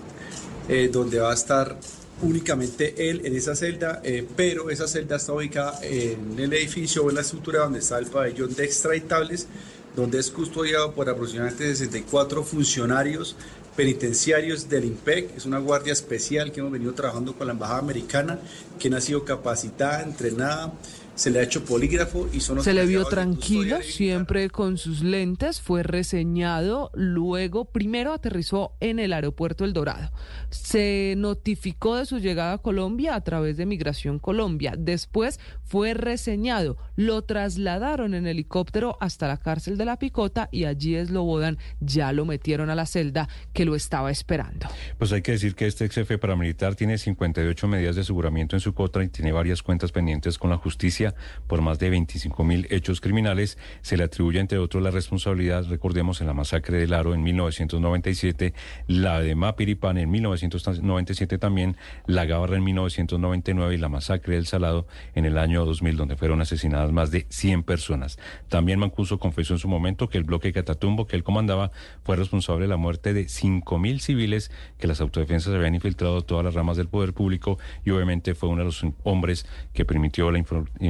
eh, 0.70 0.88
donde 0.94 1.18
va 1.18 1.32
a 1.32 1.34
estar 1.34 1.76
únicamente 2.22 3.10
él 3.10 3.22
en 3.26 3.36
esa 3.36 3.56
celda, 3.56 4.02
eh, 4.04 4.28
pero 4.36 4.70
esa 4.70 4.88
celda 4.88 5.18
está 5.18 5.34
ubicada 5.34 5.80
en 5.84 6.38
el 6.40 6.52
edificio 6.54 7.04
o 7.04 7.10
en 7.10 7.16
la 7.16 7.22
estructura 7.22 7.60
donde 7.60 7.80
está 7.80 8.00
el 8.00 8.08
pabellón 8.08 8.54
de 8.56 8.66
extraditables, 8.66 9.48
donde 9.96 10.20
es 10.20 10.32
custodiado 10.32 10.94
por 10.94 11.10
aproximadamente 11.10 11.66
64 11.66 12.44
funcionarios 12.44 13.36
penitenciarios 13.76 14.68
del 14.68 14.86
IMPEC, 14.86 15.38
es 15.38 15.46
una 15.46 15.60
guardia 15.60 15.94
especial 15.94 16.52
que 16.52 16.62
hemos 16.62 16.72
venido 16.72 16.94
trabajando 16.94 17.34
con 17.38 17.46
la 17.46 17.54
Embajada 17.54 17.80
Americana, 17.80 18.40
quien 18.80 18.96
ha 18.96 19.02
sido 19.02 19.24
capacitada, 19.24 20.02
entrenada 20.02 20.74
se 21.18 21.32
le 21.32 21.40
ha 21.40 21.44
hecho 21.44 21.66
polígrafo 21.66 22.30
y 22.32 22.40
son 22.40 22.64
Se 22.64 22.74
le 22.74 22.86
vio 22.86 23.06
tranquilo, 23.06 23.82
siempre 23.82 24.50
con 24.50 24.78
sus 24.78 25.02
lentes, 25.02 25.60
fue 25.60 25.82
reseñado, 25.82 26.92
luego 26.94 27.66
primero 27.66 28.14
aterrizó 28.14 28.74
en 28.80 29.00
el 29.00 29.14
aeropuerto 29.14 29.66
El 29.66 29.74
Dorado. 29.74 30.12
Se 30.52 31.16
notificó 31.18 31.96
de 31.96 32.06
su 32.06 32.20
llegada 32.20 32.54
a 32.54 32.58
Colombia 32.60 33.16
a 33.16 33.22
través 33.22 33.58
de 33.58 33.66
Migración 33.66 34.20
Colombia. 34.20 34.76
Después 34.78 35.40
fue 35.64 35.96
reseñado, 35.96 36.78
lo 36.96 37.24
trasladaron 37.24 38.14
en 38.14 38.28
helicóptero 38.28 38.98
hasta 39.02 39.28
la 39.28 39.38
cárcel 39.38 39.78
de 39.78 39.86
La 39.86 39.98
Picota 39.98 40.50
y 40.52 40.66
allí 40.66 40.96
Eslobodan 40.96 41.58
ya 41.80 42.12
lo 42.14 42.26
metieron 42.26 42.70
a 42.70 42.76
la 42.76 42.86
celda 42.86 43.28
que 43.54 43.66
lo 43.66 43.76
estaba 43.76 44.12
esperando. 44.12 44.68
Pues 45.00 45.12
hay 45.12 45.24
que 45.24 45.32
decir 45.32 45.56
que 45.56 45.66
este 45.66 45.86
ex 45.86 45.96
jefe 45.96 46.20
paramilitar 46.20 46.76
tiene 46.76 47.00
58 47.00 47.68
medidas 47.68 47.96
de 47.96 48.02
aseguramiento 48.02 48.56
en 48.56 48.60
su 48.60 48.74
contra 48.76 49.04
y 49.04 49.08
tiene 49.08 49.32
varias 49.32 49.64
cuentas 49.64 49.92
pendientes 49.92 50.38
con 50.38 50.52
la 50.52 50.58
justicia 50.58 51.07
por 51.48 51.62
más 51.62 51.80
de 51.80 51.90
25 51.90 52.44
mil 52.44 52.68
hechos 52.70 53.02
criminales. 53.02 53.58
Se 53.82 53.98
le 53.98 54.04
atribuye, 54.04 54.40
entre 54.40 54.58
otros, 54.58 54.84
la 54.84 54.92
responsabilidad, 54.92 55.66
recordemos, 55.68 56.22
en 56.22 56.28
la 56.28 56.34
masacre 56.34 56.78
del 56.78 56.94
Aro 56.94 57.14
en 57.14 57.24
1997, 57.24 58.54
la 58.88 59.22
de 59.22 59.36
Mapiripán 59.36 59.98
en 59.98 60.10
1997 60.12 61.38
también, 61.38 61.78
la 62.06 62.26
Gabarra 62.26 62.58
en 62.58 62.64
1999 62.64 63.76
y 63.76 63.78
la 63.78 63.90
masacre 63.90 64.36
del 64.36 64.46
Salado 64.46 64.88
en 65.16 65.26
el 65.26 65.38
año 65.38 65.66
2000, 65.66 65.98
donde 65.98 66.16
fueron 66.16 66.42
asesinadas 66.42 66.92
más 66.92 67.12
de 67.12 67.26
100 67.30 67.64
personas. 67.64 68.20
También 68.50 68.80
Mancuso 68.80 69.20
confesó 69.20 69.54
en 69.54 69.60
su 69.60 69.68
momento 69.68 70.10
que 70.10 70.18
el 70.18 70.24
bloque 70.24 70.54
Catatumbo 70.54 71.08
que 71.08 71.16
él 71.16 71.24
comandaba 71.24 71.72
fue 72.04 72.16
responsable 72.16 72.64
de 72.64 72.70
la 72.70 72.78
muerte 72.78 73.14
de 73.14 73.28
5 73.28 73.80
mil 73.80 74.00
civiles 74.02 74.52
que 74.78 74.88
las 74.88 75.02
autodefensas 75.02 75.54
habían 75.54 75.76
infiltrado 75.76 76.22
todas 76.22 76.46
las 76.46 76.54
ramas 76.54 76.78
del 76.78 76.88
poder 76.88 77.14
público 77.14 77.58
y 77.86 77.92
obviamente 77.92 78.36
fue 78.36 78.50
uno 78.50 78.60
de 78.60 78.66
los 78.66 78.86
hombres 79.04 79.46
que 79.74 79.86
permitió 79.86 80.32
la 80.32 80.40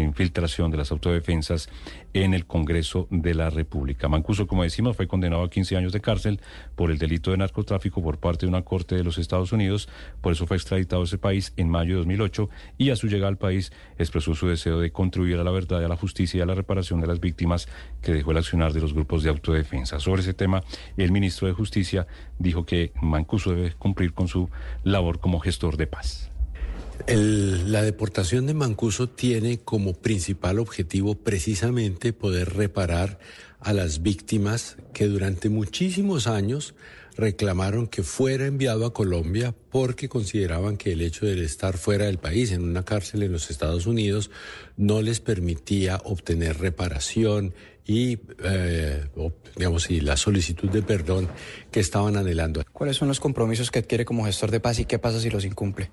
infiltración 0.07 0.71
de 0.71 0.77
las 0.77 0.91
autodefensas 0.91 1.69
en 2.13 2.33
el 2.33 2.45
Congreso 2.45 3.07
de 3.11 3.35
la 3.35 3.49
República. 3.49 4.07
Mancuso, 4.07 4.47
como 4.47 4.63
decimos, 4.63 4.95
fue 4.95 5.07
condenado 5.07 5.43
a 5.43 5.49
15 5.49 5.77
años 5.77 5.93
de 5.93 6.01
cárcel 6.01 6.39
por 6.75 6.91
el 6.91 6.97
delito 6.97 7.31
de 7.31 7.37
narcotráfico 7.37 8.01
por 8.01 8.17
parte 8.17 8.45
de 8.45 8.49
una 8.49 8.63
corte 8.63 8.95
de 8.95 9.03
los 9.03 9.17
Estados 9.17 9.51
Unidos. 9.51 9.87
Por 10.21 10.33
eso 10.33 10.47
fue 10.47 10.57
extraditado 10.57 11.01
a 11.01 11.05
ese 11.05 11.17
país 11.17 11.53
en 11.57 11.69
mayo 11.69 11.93
de 11.93 11.97
2008 11.99 12.49
y 12.77 12.89
a 12.89 12.95
su 12.95 13.07
llegada 13.07 13.29
al 13.29 13.37
país 13.37 13.71
expresó 13.97 14.33
su 14.33 14.47
deseo 14.47 14.79
de 14.79 14.91
contribuir 14.91 15.37
a 15.37 15.43
la 15.43 15.51
verdad, 15.51 15.83
a 15.83 15.87
la 15.87 15.95
justicia 15.95 16.39
y 16.39 16.41
a 16.41 16.45
la 16.45 16.55
reparación 16.55 17.01
de 17.01 17.07
las 17.07 17.19
víctimas 17.19 17.67
que 18.01 18.13
dejó 18.13 18.31
el 18.31 18.37
accionar 18.37 18.73
de 18.73 18.81
los 18.81 18.93
grupos 18.93 19.23
de 19.23 19.29
autodefensa. 19.29 19.99
Sobre 19.99 20.21
ese 20.21 20.33
tema, 20.33 20.63
el 20.97 21.11
ministro 21.11 21.47
de 21.47 21.53
Justicia 21.53 22.07
dijo 22.39 22.65
que 22.65 22.91
Mancuso 23.01 23.51
debe 23.51 23.73
cumplir 23.73 24.13
con 24.13 24.27
su 24.27 24.49
labor 24.83 25.19
como 25.19 25.39
gestor 25.39 25.77
de 25.77 25.87
paz 25.87 26.26
la 27.05 27.83
deportación 27.83 28.47
de 28.47 28.53
Mancuso 28.53 29.09
tiene 29.09 29.59
como 29.59 29.93
principal 29.93 30.59
objetivo 30.59 31.15
precisamente 31.15 32.13
poder 32.13 32.53
reparar 32.53 33.19
a 33.59 33.73
las 33.73 34.01
víctimas 34.01 34.77
que 34.93 35.07
durante 35.07 35.49
muchísimos 35.49 36.27
años 36.27 36.75
reclamaron 37.17 37.87
que 37.87 38.03
fuera 38.03 38.45
enviado 38.45 38.85
a 38.85 38.93
Colombia 38.93 39.53
porque 39.69 40.07
consideraban 40.07 40.77
que 40.77 40.91
el 40.91 41.01
hecho 41.01 41.25
de 41.25 41.43
estar 41.43 41.77
fuera 41.77 42.05
del 42.05 42.19
país, 42.19 42.51
en 42.51 42.63
una 42.63 42.83
cárcel 42.83 43.23
en 43.23 43.31
los 43.31 43.49
Estados 43.49 43.87
Unidos, 43.87 44.29
no 44.77 45.01
les 45.01 45.19
permitía 45.19 45.99
obtener 46.05 46.59
reparación 46.59 47.53
y, 47.85 48.19
eh, 48.43 49.05
digamos, 49.55 49.89
y 49.89 50.01
la 50.01 50.17
solicitud 50.17 50.69
de 50.69 50.83
perdón 50.83 51.27
que 51.71 51.79
estaban 51.79 52.17
anhelando. 52.17 52.63
¿Cuáles 52.71 52.97
son 52.97 53.07
los 53.07 53.19
compromisos 53.19 53.71
que 53.71 53.79
adquiere 53.79 54.05
como 54.05 54.25
gestor 54.25 54.51
de 54.51 54.59
paz 54.59 54.79
y 54.79 54.85
qué 54.85 54.99
pasa 54.99 55.19
si 55.19 55.29
los 55.29 55.45
incumple? 55.45 55.89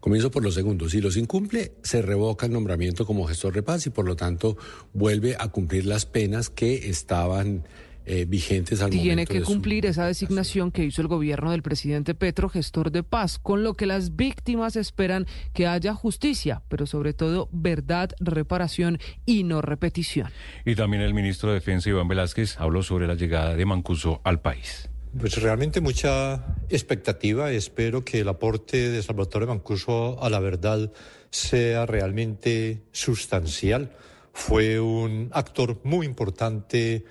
Comienzo 0.00 0.30
por 0.30 0.42
los 0.42 0.54
segundos. 0.54 0.92
Si 0.92 1.00
los 1.00 1.16
incumple, 1.16 1.72
se 1.82 2.02
revoca 2.02 2.46
el 2.46 2.52
nombramiento 2.52 3.04
como 3.04 3.26
gestor 3.26 3.54
de 3.54 3.62
paz 3.62 3.86
y 3.86 3.90
por 3.90 4.06
lo 4.06 4.16
tanto 4.16 4.56
vuelve 4.92 5.36
a 5.38 5.48
cumplir 5.48 5.86
las 5.86 6.06
penas 6.06 6.50
que 6.50 6.88
estaban 6.88 7.64
eh, 8.10 8.24
vigentes 8.26 8.80
al 8.80 8.88
Tiene 8.88 9.10
momento 9.10 9.34
que 9.34 9.42
cumplir 9.42 9.84
esa 9.84 10.06
designación 10.06 10.70
que 10.70 10.82
hizo 10.82 11.02
el 11.02 11.08
gobierno 11.08 11.50
del 11.50 11.60
presidente 11.60 12.14
Petro, 12.14 12.48
gestor 12.48 12.90
de 12.90 13.02
paz, 13.02 13.38
con 13.38 13.62
lo 13.62 13.74
que 13.74 13.84
las 13.84 14.16
víctimas 14.16 14.76
esperan 14.76 15.26
que 15.52 15.66
haya 15.66 15.92
justicia, 15.92 16.62
pero 16.68 16.86
sobre 16.86 17.12
todo 17.12 17.50
verdad, 17.52 18.12
reparación 18.18 18.98
y 19.26 19.42
no 19.44 19.60
repetición. 19.60 20.30
Y 20.64 20.74
también 20.74 21.02
el 21.02 21.12
ministro 21.12 21.50
de 21.50 21.56
Defensa, 21.56 21.90
Iván 21.90 22.08
Velázquez, 22.08 22.58
habló 22.58 22.82
sobre 22.82 23.06
la 23.06 23.14
llegada 23.14 23.54
de 23.54 23.66
Mancuso 23.66 24.22
al 24.24 24.40
país. 24.40 24.88
Pues 25.16 25.40
realmente 25.40 25.80
mucha 25.80 26.56
expectativa. 26.68 27.50
Espero 27.50 28.04
que 28.04 28.20
el 28.20 28.28
aporte 28.28 28.90
de 28.90 29.02
Salvatore 29.02 29.46
Mancuso 29.46 30.22
a 30.22 30.28
la 30.28 30.38
verdad 30.38 30.92
sea 31.30 31.86
realmente 31.86 32.82
sustancial. 32.92 33.96
Fue 34.32 34.78
un 34.78 35.30
actor 35.32 35.80
muy 35.82 36.04
importante 36.04 37.04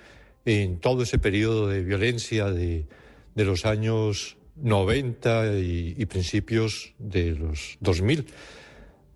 en 0.44 0.78
todo 0.78 1.02
ese 1.02 1.18
periodo 1.18 1.66
de 1.66 1.82
violencia 1.82 2.50
de, 2.50 2.86
los 3.34 3.66
años 3.66 4.36
90 4.56 5.58
y, 5.58 5.94
y, 5.98 6.06
principios 6.06 6.94
de 6.98 7.34
los 7.34 7.78
2000. 7.80 8.26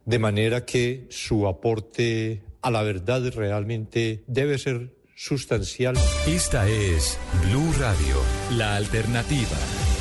De 0.05 0.18
manera 0.18 0.64
que 0.64 1.07
su 1.09 1.47
aporte 1.47 2.42
a 2.61 2.71
la 2.71 2.83
verdad 2.83 3.33
realmente 3.33 4.25
debe 4.27 4.59
ser 4.59 4.90
sustancial. 5.23 5.95
Esta 6.27 6.69
es 6.69 7.17
Blue 7.45 7.73
Radio, 7.79 8.17
la 8.57 8.75
alternativa. 8.75 9.57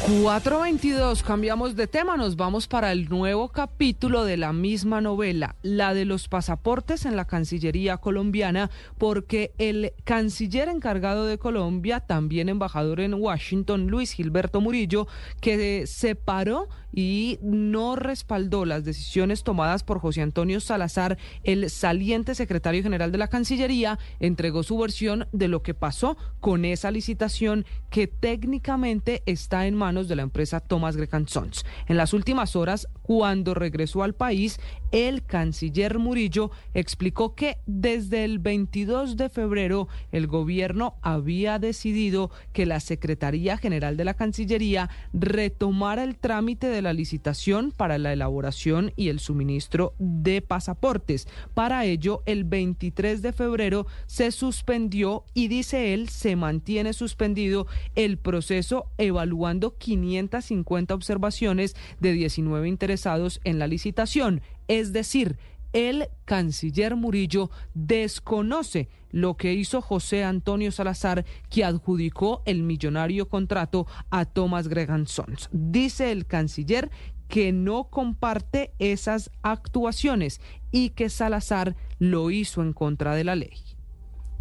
422, 0.08 1.22
cambiamos 1.22 1.76
de 1.76 1.86
tema, 1.86 2.18
nos 2.18 2.36
vamos 2.36 2.68
para 2.68 2.92
el 2.92 3.08
nuevo 3.08 3.50
capítulo 3.50 4.26
de 4.26 4.36
la 4.36 4.52
misma 4.52 5.00
novela, 5.00 5.56
la 5.62 5.94
de 5.94 6.06
los 6.06 6.28
pasaportes 6.28 7.06
en 7.06 7.16
la 7.16 7.26
Cancillería 7.26 7.98
colombiana, 7.98 8.72
porque 8.98 9.54
el 9.60 9.94
canciller 10.04 10.70
encargado 10.70 11.28
de 11.28 11.38
Colombia, 11.38 12.00
también 12.00 12.50
embajador 12.50 13.00
en 13.00 13.14
Washington, 13.14 13.88
Luis 13.88 14.14
Gilberto 14.14 14.60
Murillo, 14.60 15.08
que 15.40 15.86
se 15.86 16.16
paró 16.16 16.68
y 16.92 17.38
no 17.42 17.96
respaldó 17.96 18.66
las 18.66 18.84
decisiones 18.84 19.44
tomadas 19.44 19.84
por 19.84 20.00
José 20.00 20.24
Antonio 20.24 20.60
Salazar, 20.60 21.20
el 21.44 21.70
saliente 21.70 22.34
secretario 22.34 22.82
general 22.82 23.12
de 23.12 23.20
la 23.20 23.28
Cancillería, 23.28 24.00
entregó 24.20 24.64
su 24.64 24.78
versión 24.80 25.28
de 25.32 25.48
lo 25.48 25.62
que 25.62 25.76
pasó 25.76 26.18
con 26.40 26.66
esa 26.66 26.90
licitación 26.90 27.66
que 27.92 28.08
técnicamente 28.08 29.22
está 29.26 29.68
en 29.68 29.76
manos 29.76 29.91
de 29.92 30.16
la 30.16 30.22
empresa 30.22 30.62
Thomas 30.62 30.96
Grecan 30.96 31.28
Sons. 31.28 31.66
En 31.88 31.98
las 31.98 32.14
últimas 32.14 32.56
horas, 32.56 32.88
cuando 33.12 33.54
regresó 33.54 34.04
al 34.04 34.16
país, 34.16 34.58
el 34.94 35.26
canciller 35.26 36.00
Murillo 36.00 36.50
explicó 36.74 37.36
que 37.36 37.58
desde 37.66 38.24
el 38.24 38.40
22 38.40 39.18
de 39.18 39.28
febrero 39.28 39.90
el 40.14 40.28
gobierno 40.28 40.96
había 41.02 41.60
decidido 41.60 42.32
que 42.54 42.66
la 42.66 42.80
Secretaría 42.80 43.58
General 43.58 43.98
de 43.98 44.06
la 44.06 44.14
Cancillería 44.14 44.90
retomara 45.12 46.06
el 46.06 46.16
trámite 46.16 46.68
de 46.68 46.82
la 46.82 46.94
licitación 46.94 47.74
para 47.76 47.98
la 47.98 48.14
elaboración 48.14 48.94
y 48.96 49.10
el 49.10 49.20
suministro 49.20 49.94
de 50.00 50.42
pasaportes. 50.42 51.28
Para 51.54 51.84
ello, 51.84 52.24
el 52.26 52.46
23 52.46 53.22
de 53.22 53.34
febrero 53.34 53.88
se 54.08 54.32
suspendió 54.32 55.26
y 55.34 55.50
dice 55.50 55.94
él, 55.94 56.08
se 56.08 56.38
mantiene 56.38 56.94
suspendido 56.94 57.68
el 57.96 58.18
proceso 58.18 58.86
evaluando 58.98 59.78
550 59.78 60.94
observaciones 60.94 61.76
de 62.00 62.14
19 62.14 62.70
en 63.06 63.60
la 63.60 63.68
licitación. 63.68 64.42
Es 64.68 64.94
decir, 64.94 65.38
el 65.74 66.08
canciller 66.26 66.96
Murillo 66.96 67.50
desconoce 67.74 68.90
lo 69.12 69.36
que 69.36 69.54
hizo 69.54 69.82
José 69.82 70.24
Antonio 70.24 70.72
Salazar, 70.72 71.26
que 71.50 71.64
adjudicó 71.64 72.42
el 72.46 72.64
millonario 72.64 73.28
contrato 73.28 73.88
a 74.10 74.26
Thomas 74.26 74.68
Gregan 74.68 75.08
Sons. 75.08 75.50
Dice 75.52 76.12
el 76.12 76.26
canciller 76.26 76.90
que 77.28 77.52
no 77.52 77.90
comparte 77.90 78.74
esas 78.80 79.32
actuaciones 79.42 80.42
y 80.72 80.90
que 80.90 81.10
Salazar 81.10 81.76
lo 82.00 82.32
hizo 82.32 82.62
en 82.62 82.74
contra 82.74 83.16
de 83.16 83.24
la 83.24 83.36
ley. 83.36 83.54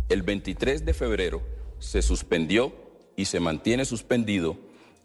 El 0.09 0.23
23 0.23 0.85
de 0.85 0.95
febrero 0.95 1.43
se 1.79 2.03
suspendió 2.03 2.75
y 3.17 3.27
se 3.27 3.39
mantiene 3.39 3.85
suspendido 3.85 4.57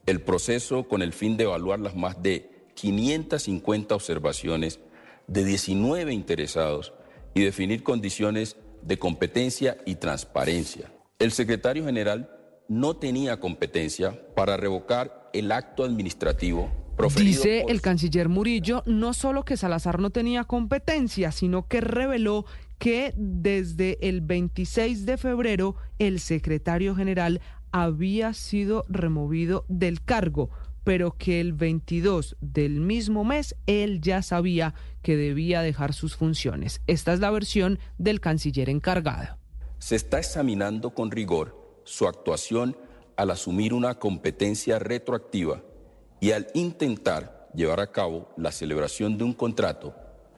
el 0.05 0.21
proceso 0.21 0.87
con 0.87 1.01
el 1.01 1.13
fin 1.13 1.37
de 1.37 1.43
evaluar 1.45 1.79
las 1.79 1.95
más 1.95 2.21
de 2.21 2.54
550 2.75 3.95
observaciones 3.95 4.79
de 5.27 5.43
19 5.43 6.13
interesados 6.13 6.93
y 7.33 7.41
definir 7.41 7.83
condiciones 7.83 8.57
de 8.81 8.99
competencia 8.99 9.77
y 9.85 9.95
transparencia. 9.95 10.91
El 11.17 11.31
secretario 11.31 11.85
general 11.85 12.29
no 12.67 12.95
tenía 12.95 13.39
competencia 13.39 14.19
para 14.35 14.57
revocar 14.57 15.29
el 15.33 15.51
acto 15.51 15.83
administrativo 15.83 16.69
Dice 17.17 17.65
el 17.67 17.81
canciller 17.81 18.29
Murillo 18.29 18.81
no 18.85 19.13
solo 19.13 19.43
que 19.43 19.57
Salazar 19.57 19.99
no 19.99 20.11
tenía 20.11 20.45
competencia, 20.45 21.31
sino 21.31 21.67
que 21.67 21.81
reveló 21.81 22.45
que 22.77 23.13
desde 23.17 23.97
el 24.07 24.21
26 24.21 25.05
de 25.05 25.17
febrero 25.17 25.75
el 25.99 26.19
secretario 26.19 26.95
general 26.95 27.41
había 27.71 28.33
sido 28.33 28.85
removido 28.87 29.65
del 29.67 30.01
cargo 30.01 30.49
pero 30.85 31.17
que 31.17 31.41
el 31.41 31.51
22 31.51 32.37
del 32.39 32.79
mismo 32.79 33.25
mes 33.25 33.55
él 33.65 33.99
ya 33.99 34.21
sabía 34.21 34.75
que 35.01 35.17
debía 35.17 35.61
dejar 35.61 35.93
sus 35.93 36.15
funciones. 36.15 36.79
Esta 36.87 37.11
es 37.11 37.19
la 37.19 37.31
versión 37.31 37.79
del 37.97 38.21
canciller 38.21 38.69
encargado. 38.69 39.37
Se 39.79 39.95
está 39.95 40.19
examinando 40.19 40.91
con 40.91 41.11
rigor 41.11 41.81
su 41.83 42.07
actuación 42.07 42.77
al 43.17 43.31
asumir 43.31 43.73
una 43.73 43.95
competencia 43.95 44.77
retroactiva 44.77 45.63
y 46.21 46.31
al 46.31 46.47
intentar 46.53 47.49
llevar 47.55 47.79
a 47.79 47.91
cabo 47.91 48.31
la 48.37 48.51
celebración 48.51 49.17
de 49.17 49.23
un 49.23 49.33
contrato 49.33 49.95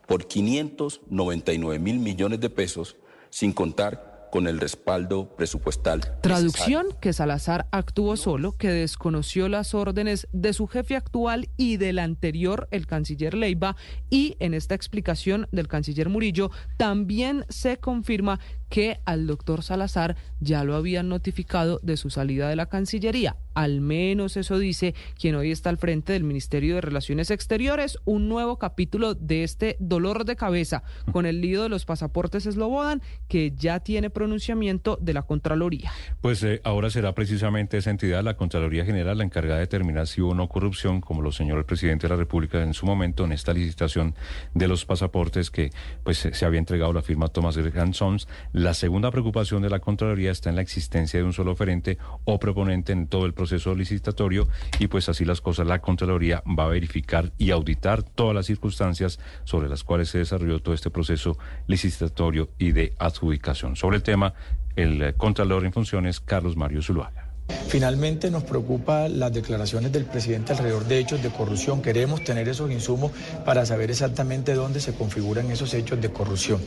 por 0.07 0.27
599 0.27 1.79
mil 1.79 1.99
millones 1.99 2.39
de 2.39 2.49
pesos 2.49 2.95
sin 3.29 3.51
contar 3.51 4.07
con 4.31 4.47
el 4.47 4.59
respaldo 4.59 5.35
presupuestal. 5.35 6.01
Traducción 6.21 6.87
que 7.01 7.13
Salazar 7.13 7.67
actuó 7.71 8.17
solo, 8.17 8.53
que 8.53 8.69
desconoció 8.69 9.49
las 9.49 9.73
órdenes 9.73 10.27
de 10.31 10.53
su 10.53 10.67
jefe 10.67 10.95
actual 10.95 11.49
y 11.57 11.77
del 11.77 11.99
anterior, 11.99 12.67
el 12.71 12.87
canciller 12.87 13.33
Leiva, 13.33 13.75
y 14.09 14.35
en 14.39 14.53
esta 14.53 14.75
explicación 14.75 15.47
del 15.51 15.67
canciller 15.67 16.09
Murillo 16.09 16.51
también 16.77 17.45
se 17.49 17.77
confirma 17.77 18.39
que 18.69 18.99
al 19.06 19.27
doctor 19.27 19.63
Salazar 19.63 20.15
ya 20.39 20.63
lo 20.63 20.75
habían 20.75 21.10
notificado 21.10 21.80
de 21.84 21.97
su 21.97 22.10
salida 22.10 22.49
de 22.49 22.56
la 22.56 22.67
Cancillería. 22.67 23.36
Al 23.53 23.82
menos 23.82 24.38
eso 24.38 24.60
dice 24.60 24.93
quien 25.19 25.36
hoy 25.36 25.51
está 25.51 25.69
al 25.69 25.77
frente 25.77 26.13
del 26.13 26.23
Ministerio 26.23 26.75
de 26.75 26.82
Relaciones 26.82 27.32
Exteriores, 27.32 27.97
un 28.06 28.30
nuevo 28.30 28.60
capítulo 28.60 29.15
de 29.15 29.43
este 29.43 29.77
dolor 29.80 30.25
de 30.25 30.36
cabeza 30.36 30.84
con 31.12 31.25
el 31.25 31.41
lío 31.41 31.63
de 31.63 31.69
los 31.69 31.86
pasaportes 31.86 32.43
Slobodan 32.43 33.01
que 33.27 33.53
ya 33.56 33.80
tiene 33.80 34.10
pronunciamiento 34.10 34.97
de 35.01 35.13
la 35.13 35.23
Contraloría. 35.23 35.91
Pues 36.21 36.43
eh, 36.43 36.62
ahora 36.63 36.89
será 36.89 37.13
precisamente 37.13 37.77
esa 37.77 37.89
entidad, 37.89 38.23
la 38.23 38.38
Contraloría 38.38 38.86
General, 38.86 39.17
la 39.17 39.23
encargada 39.23 39.56
de 39.56 39.62
determinar 39.62 40.08
si 40.08 40.21
hubo 40.21 40.27
o 40.32 40.36
no 40.36 40.49
corrupción, 40.49 41.01
como 41.01 41.21
lo 41.21 41.32
señaló 41.32 41.60
el 41.60 41.65
presidente 41.65 42.08
de 42.08 42.13
la 42.13 42.17
República 42.17 42.62
en 42.62 42.73
su 42.73 42.86
momento 42.86 43.25
en 43.25 43.32
esta 43.32 43.53
licitación 43.53 44.13
de 44.53 44.67
los 44.67 44.86
pasaportes 44.86 45.49
que 45.49 45.71
pues 46.03 46.17
se 46.17 46.45
había 46.45 46.60
entregado 46.60 46.93
la 46.93 47.01
firma 47.01 47.27
Thomas 47.30 47.58
Sons. 47.93 48.27
La 48.58 48.74
segunda 48.74 49.12
preocupación 49.12 49.62
de 49.62 49.70
la 49.70 49.78
Contraloría 49.78 50.32
está 50.32 50.50
en 50.50 50.56
la 50.56 50.63
existencia 50.63 51.20
de 51.20 51.24
un 51.24 51.32
solo 51.32 51.52
oferente 51.52 52.00
o 52.26 52.39
proponente 52.39 52.91
en 52.91 53.06
todo 53.06 53.28
el 53.28 53.36
proceso 53.36 53.76
licitatorio 53.76 54.48
y 54.80 54.88
pues 54.88 55.10
así 55.10 55.26
las 55.26 55.41
cosas 55.41 55.67
la 55.67 55.80
Contraloría 55.80 56.41
va 56.58 56.63
a 56.63 56.70
verificar 56.70 57.32
y 57.38 57.52
auditar 57.52 58.02
todas 58.02 58.34
las 58.34 58.48
circunstancias 58.48 59.20
sobre 59.43 59.70
las 59.70 59.84
cuales 59.84 60.10
se 60.10 60.17
desarrolló 60.17 60.60
todo 60.60 60.74
este 60.74 60.89
proceso 60.89 61.38
licitatorio 61.67 62.50
y 62.58 62.72
de 62.72 62.96
adjudicación. 62.98 63.76
Sobre 63.76 63.98
el 63.98 64.04
tema, 64.04 64.34
el 64.76 65.13
Contralor 65.17 65.63
en 65.63 65.72
funciones, 65.72 66.20
Carlos 66.20 66.58
Mario 66.58 66.82
Zuluaga. 66.82 67.26
Finalmente 67.67 68.31
nos 68.31 68.43
preocupa 68.43 69.10
las 69.10 69.33
declaraciones 69.33 69.91
del 69.91 70.05
presidente 70.05 70.53
alrededor 70.53 70.86
de 70.86 70.99
hechos 70.99 71.21
de 71.21 71.29
corrupción. 71.29 71.81
Queremos 71.81 72.23
tener 72.23 72.47
esos 72.47 72.71
insumos 72.71 73.12
para 73.45 73.65
saber 73.65 73.91
exactamente 73.91 74.53
dónde 74.53 74.79
se 74.79 74.93
configuran 74.93 75.51
esos 75.51 75.73
hechos 75.73 76.01
de 76.01 76.10
corrupción. 76.10 76.62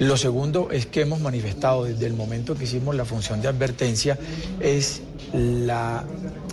Lo 0.00 0.16
segundo 0.16 0.70
es 0.70 0.86
que 0.86 1.02
hemos 1.02 1.20
manifestado 1.20 1.84
desde 1.84 2.06
el 2.06 2.14
momento 2.14 2.54
que 2.54 2.64
hicimos 2.64 2.94
la 2.94 3.04
función 3.04 3.42
de 3.42 3.48
advertencia 3.48 4.18
es 4.60 5.02
la 5.34 6.04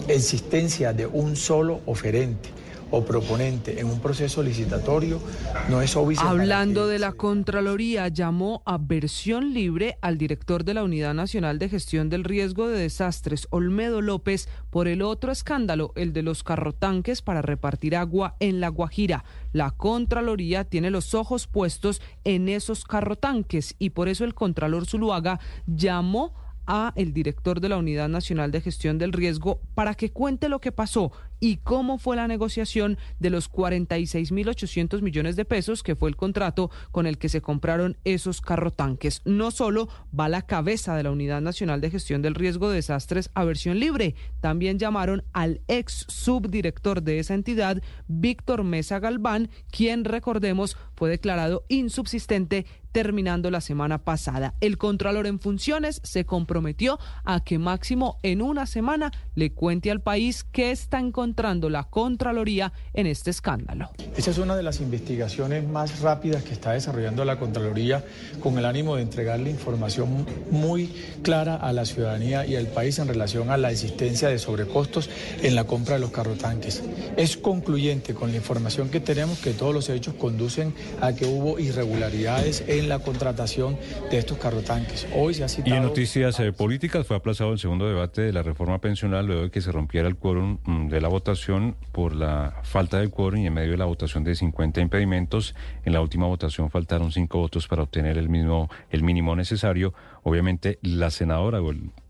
existencia 0.10 0.92
de 0.92 1.06
un 1.06 1.38
solo 1.38 1.80
oferente 1.86 2.50
o 2.96 3.04
proponente 3.04 3.80
en 3.80 3.88
un 3.88 4.00
proceso 4.00 4.44
licitatorio 4.44 5.20
no 5.68 5.82
es 5.82 5.96
obvio. 5.96 6.20
Hablando 6.22 6.88
de 6.88 7.00
la 7.00 7.14
Contraloría, 7.14 8.08
llamó 8.08 8.62
a 8.68 8.78
versión 8.78 9.52
libre 9.52 9.98
al 10.02 10.20
director 10.20 10.64
de 10.64 10.76
la 10.76 10.84
Unidad 10.84 11.16
Nacional 11.16 11.58
de 11.58 11.70
Gestión 11.70 12.10
del 12.10 12.24
Riesgo 12.24 12.68
de 12.68 12.78
Desastres, 12.78 13.48
Olmedo 13.50 14.02
López, 14.02 14.48
por 14.70 14.88
el 14.88 15.02
otro 15.02 15.32
escándalo, 15.32 15.92
el 15.96 16.14
de 16.14 16.22
los 16.22 16.44
carrotanques 16.44 17.24
para 17.24 17.42
repartir 17.42 17.96
agua 17.96 18.36
en 18.40 18.60
La 18.60 18.68
Guajira. 18.68 19.26
La 19.54 19.72
Contraloría 19.72 20.64
tiene 20.64 20.92
los 20.92 21.16
ojos 21.16 21.48
puestos 21.48 22.00
en 22.24 22.48
esos 22.48 22.84
carrotanques 22.86 23.74
y 23.80 23.90
por 23.90 24.08
eso 24.08 24.24
el 24.24 24.36
Contralor 24.36 24.86
Zuluaga 24.86 25.40
llamó 25.66 26.36
a 26.66 26.94
el 26.96 27.14
director 27.14 27.60
de 27.60 27.70
la 27.70 27.78
Unidad 27.78 28.10
Nacional 28.10 28.52
de 28.52 28.62
Gestión 28.62 28.98
del 28.98 29.14
Riesgo 29.14 29.60
para 29.76 29.96
que 29.96 30.12
cuente 30.12 30.50
lo 30.50 30.62
que 30.62 30.72
pasó 30.72 31.12
y 31.40 31.58
cómo 31.58 31.98
fue 31.98 32.16
la 32.16 32.28
negociación 32.28 32.98
de 33.20 33.30
los 33.30 33.52
46.800 33.52 35.02
millones 35.02 35.36
de 35.36 35.46
pesos 35.46 35.84
que 35.84 35.96
fue 35.96 36.10
el 36.10 36.16
contrato 36.16 36.72
con 36.92 37.06
el 37.06 37.18
que 37.18 37.30
se 37.30 37.42
compraron 37.42 37.98
esos 38.04 38.42
carrotanques. 38.42 39.22
No 39.26 39.52
solo 39.52 39.90
va 40.18 40.30
la 40.30 40.44
cabeza 40.44 40.96
de 40.96 41.04
la 41.04 41.12
Unidad 41.12 41.42
Nacional 41.42 41.82
de 41.82 41.92
Gestión 41.92 42.22
del 42.22 42.36
Riesgo 42.36 42.70
de 42.70 42.76
Desastres 42.76 43.30
a 43.34 43.44
versión 43.44 43.80
libre, 43.80 44.16
también 44.40 44.80
llamaron 44.80 45.24
al 45.34 45.62
ex 45.68 46.06
subdirector 46.08 47.04
de 47.04 47.20
esa 47.20 47.34
entidad, 47.34 47.82
Víctor 48.08 48.64
Mesa 48.64 49.00
Galván, 49.00 49.50
quien 49.72 50.06
recordemos 50.06 50.78
fue 50.96 51.10
declarado 51.10 51.66
insubsistente 51.68 52.66
terminando 52.94 53.52
la 53.52 53.60
semana 53.60 54.06
pasada. 54.06 54.54
El 54.62 54.78
Contralor 54.78 55.28
en 55.28 55.40
funciones 55.40 56.00
se 56.04 56.26
comprometió 56.26 57.00
a 57.26 57.44
que 57.44 57.60
máximo 57.60 58.20
en 58.24 58.42
una 58.42 58.66
semana 58.66 59.12
le 59.36 59.52
cuente 59.52 59.92
al 59.92 60.02
país 60.02 60.46
qué 60.46 60.72
está 60.72 61.00
encontrando 61.34 61.68
la 61.68 61.86
Contraloría 61.86 62.72
en 62.94 63.08
este 63.08 63.32
escándalo. 63.32 63.90
Esa 64.16 64.30
es 64.30 64.38
una 64.38 64.56
de 64.56 64.62
las 64.62 64.82
investigaciones 64.82 65.68
más 65.68 66.00
rápidas 66.02 66.44
que 66.44 66.54
está 66.54 66.74
desarrollando 66.74 67.26
la 67.26 67.40
Contraloría 67.40 68.04
con 68.40 68.58
el 68.60 68.66
ánimo 68.66 68.96
de 68.96 69.02
entregarle 69.02 69.50
información 69.50 70.28
muy 70.52 70.94
clara 71.24 71.56
a 71.56 71.74
la 71.74 71.86
ciudadanía 71.86 72.46
y 72.46 72.56
al 72.56 72.68
país 72.68 73.00
en 73.00 73.08
relación 73.08 73.50
a 73.50 73.58
la 73.58 73.72
existencia 73.72 74.30
de 74.30 74.38
sobrecostos 74.38 75.10
en 75.42 75.56
la 75.56 75.64
compra 75.64 75.96
de 75.96 76.02
los 76.02 76.12
carrotanques. 76.12 76.84
Es 77.18 77.36
concluyente 77.36 78.14
con 78.14 78.30
la 78.30 78.38
información 78.38 78.90
que 78.90 79.00
tenemos 79.00 79.40
que 79.40 79.54
todos 79.54 79.74
los 79.74 79.90
hechos 79.90 80.14
conducen 80.14 80.76
a 81.02 81.14
que 81.14 81.26
hubo 81.26 81.58
irregularidades 81.58 82.64
en 82.68 82.90
la 82.90 83.00
contratación 83.00 83.76
de 84.12 84.20
estos 84.20 84.38
carrotanques. 84.38 85.08
Hoy 85.16 85.34
se 85.34 85.44
ha 85.44 85.48
citado... 85.48 85.74
Y 85.74 85.78
en 85.78 85.84
noticias 85.84 86.40
eh, 86.40 86.54
políticas 86.54 87.08
fue 87.08 87.18
aplazado 87.18 87.54
el 87.54 87.60
segundo 87.60 87.88
debate 87.88 88.22
de 88.22 88.34
la 88.34 88.44
reforma 88.44 88.80
pensional 88.80 89.26
luego 89.26 89.42
de 89.44 89.50
que 89.50 89.62
se 89.62 89.72
rompiera 89.72 90.08
el 90.08 90.16
quórum 90.16 90.60
mm, 90.64 90.90
de 90.90 91.02
la 91.02 91.08
votación 91.14 91.76
por 91.92 92.16
la 92.16 92.56
falta 92.64 93.00
de 93.00 93.08
quórum 93.08 93.42
y 93.42 93.46
en 93.46 93.54
medio 93.54 93.72
de 93.72 93.78
la 93.78 93.86
votación 93.86 94.24
de 94.24 94.34
50 94.34 94.82
impedimentos. 94.82 95.54
En 95.86 95.94
la 95.94 96.02
última 96.02 96.26
votación 96.26 96.72
faltaron 96.72 97.12
cinco 97.12 97.38
votos 97.38 97.68
para 97.68 97.84
obtener 97.84 98.18
el 98.18 98.30
mismo 98.30 98.68
el 98.90 99.04
mínimo 99.04 99.36
necesario. 99.36 99.94
Obviamente 100.24 100.80
la 100.82 101.12
senadora 101.12 101.60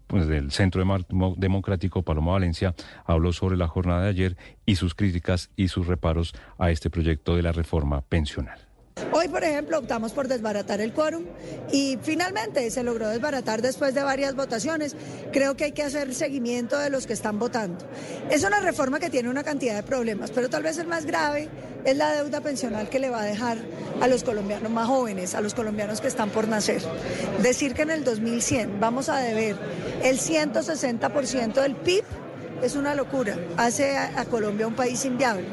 pues, 0.08 0.28
del 0.28 0.52
Centro 0.52 0.86
Democrático, 1.36 2.04
Paloma 2.04 2.32
Valencia, 2.32 2.76
habló 3.06 3.34
sobre 3.34 3.58
la 3.58 3.68
jornada 3.68 4.04
de 4.04 4.10
ayer 4.10 4.38
y 4.66 4.76
sus 4.76 4.96
críticas 4.96 5.52
y 5.58 5.68
sus 5.68 5.86
reparos 5.86 6.34
a 6.58 6.72
este 6.72 6.90
proyecto 6.90 7.36
de 7.36 7.44
la 7.44 7.52
reforma 7.52 8.02
pensional. 8.02 8.73
Hoy, 9.12 9.28
por 9.28 9.44
ejemplo, 9.44 9.78
optamos 9.78 10.12
por 10.12 10.28
desbaratar 10.28 10.82
el 10.82 10.94
quórum 10.94 11.24
y 11.72 11.98
finalmente 12.02 12.70
se 12.72 12.84
logró 12.84 13.10
desbaratar 13.10 13.62
después 13.62 13.94
de 13.94 14.04
varias 14.04 14.36
votaciones. 14.36 14.96
Creo 15.32 15.56
que 15.56 15.66
hay 15.66 15.72
que 15.72 15.84
hacer 15.84 16.14
seguimiento 16.16 16.78
de 16.78 16.90
los 16.90 17.06
que 17.06 17.14
están 17.14 17.40
votando. 17.40 17.86
Es 18.30 18.44
una 18.44 18.60
reforma 18.60 19.00
que 19.00 19.10
tiene 19.10 19.30
una 19.30 19.44
cantidad 19.44 19.76
de 19.76 19.84
problemas, 19.84 20.32
pero 20.32 20.50
tal 20.50 20.64
vez 20.64 20.78
el 20.78 20.88
más 20.88 21.06
grave 21.06 21.50
es 21.86 21.96
la 21.98 22.14
deuda 22.14 22.42
pensional 22.42 22.90
que 22.90 23.00
le 23.00 23.10
va 23.10 23.22
a 23.22 23.26
dejar 23.26 23.58
a 24.02 24.08
los 24.08 24.24
colombianos 24.24 24.72
más 24.72 24.88
jóvenes, 24.88 25.36
a 25.36 25.42
los 25.42 25.54
colombianos 25.54 26.02
que 26.02 26.08
están 26.08 26.30
por 26.30 26.48
nacer. 26.48 26.82
Decir 27.42 27.74
que 27.74 27.84
en 27.84 27.92
el 27.92 28.04
2100 28.04 28.80
vamos 28.80 29.10
a 29.10 29.18
deber 29.18 29.56
el 30.04 30.20
160% 30.20 31.54
del 31.62 31.76
PIB 31.76 32.04
es 32.62 32.76
una 32.76 32.96
locura. 32.96 33.38
Hace 33.58 33.98
a, 33.98 34.26
Colombia 34.26 34.68
un 34.68 34.74
país 34.74 35.06
inviable. 35.06 35.46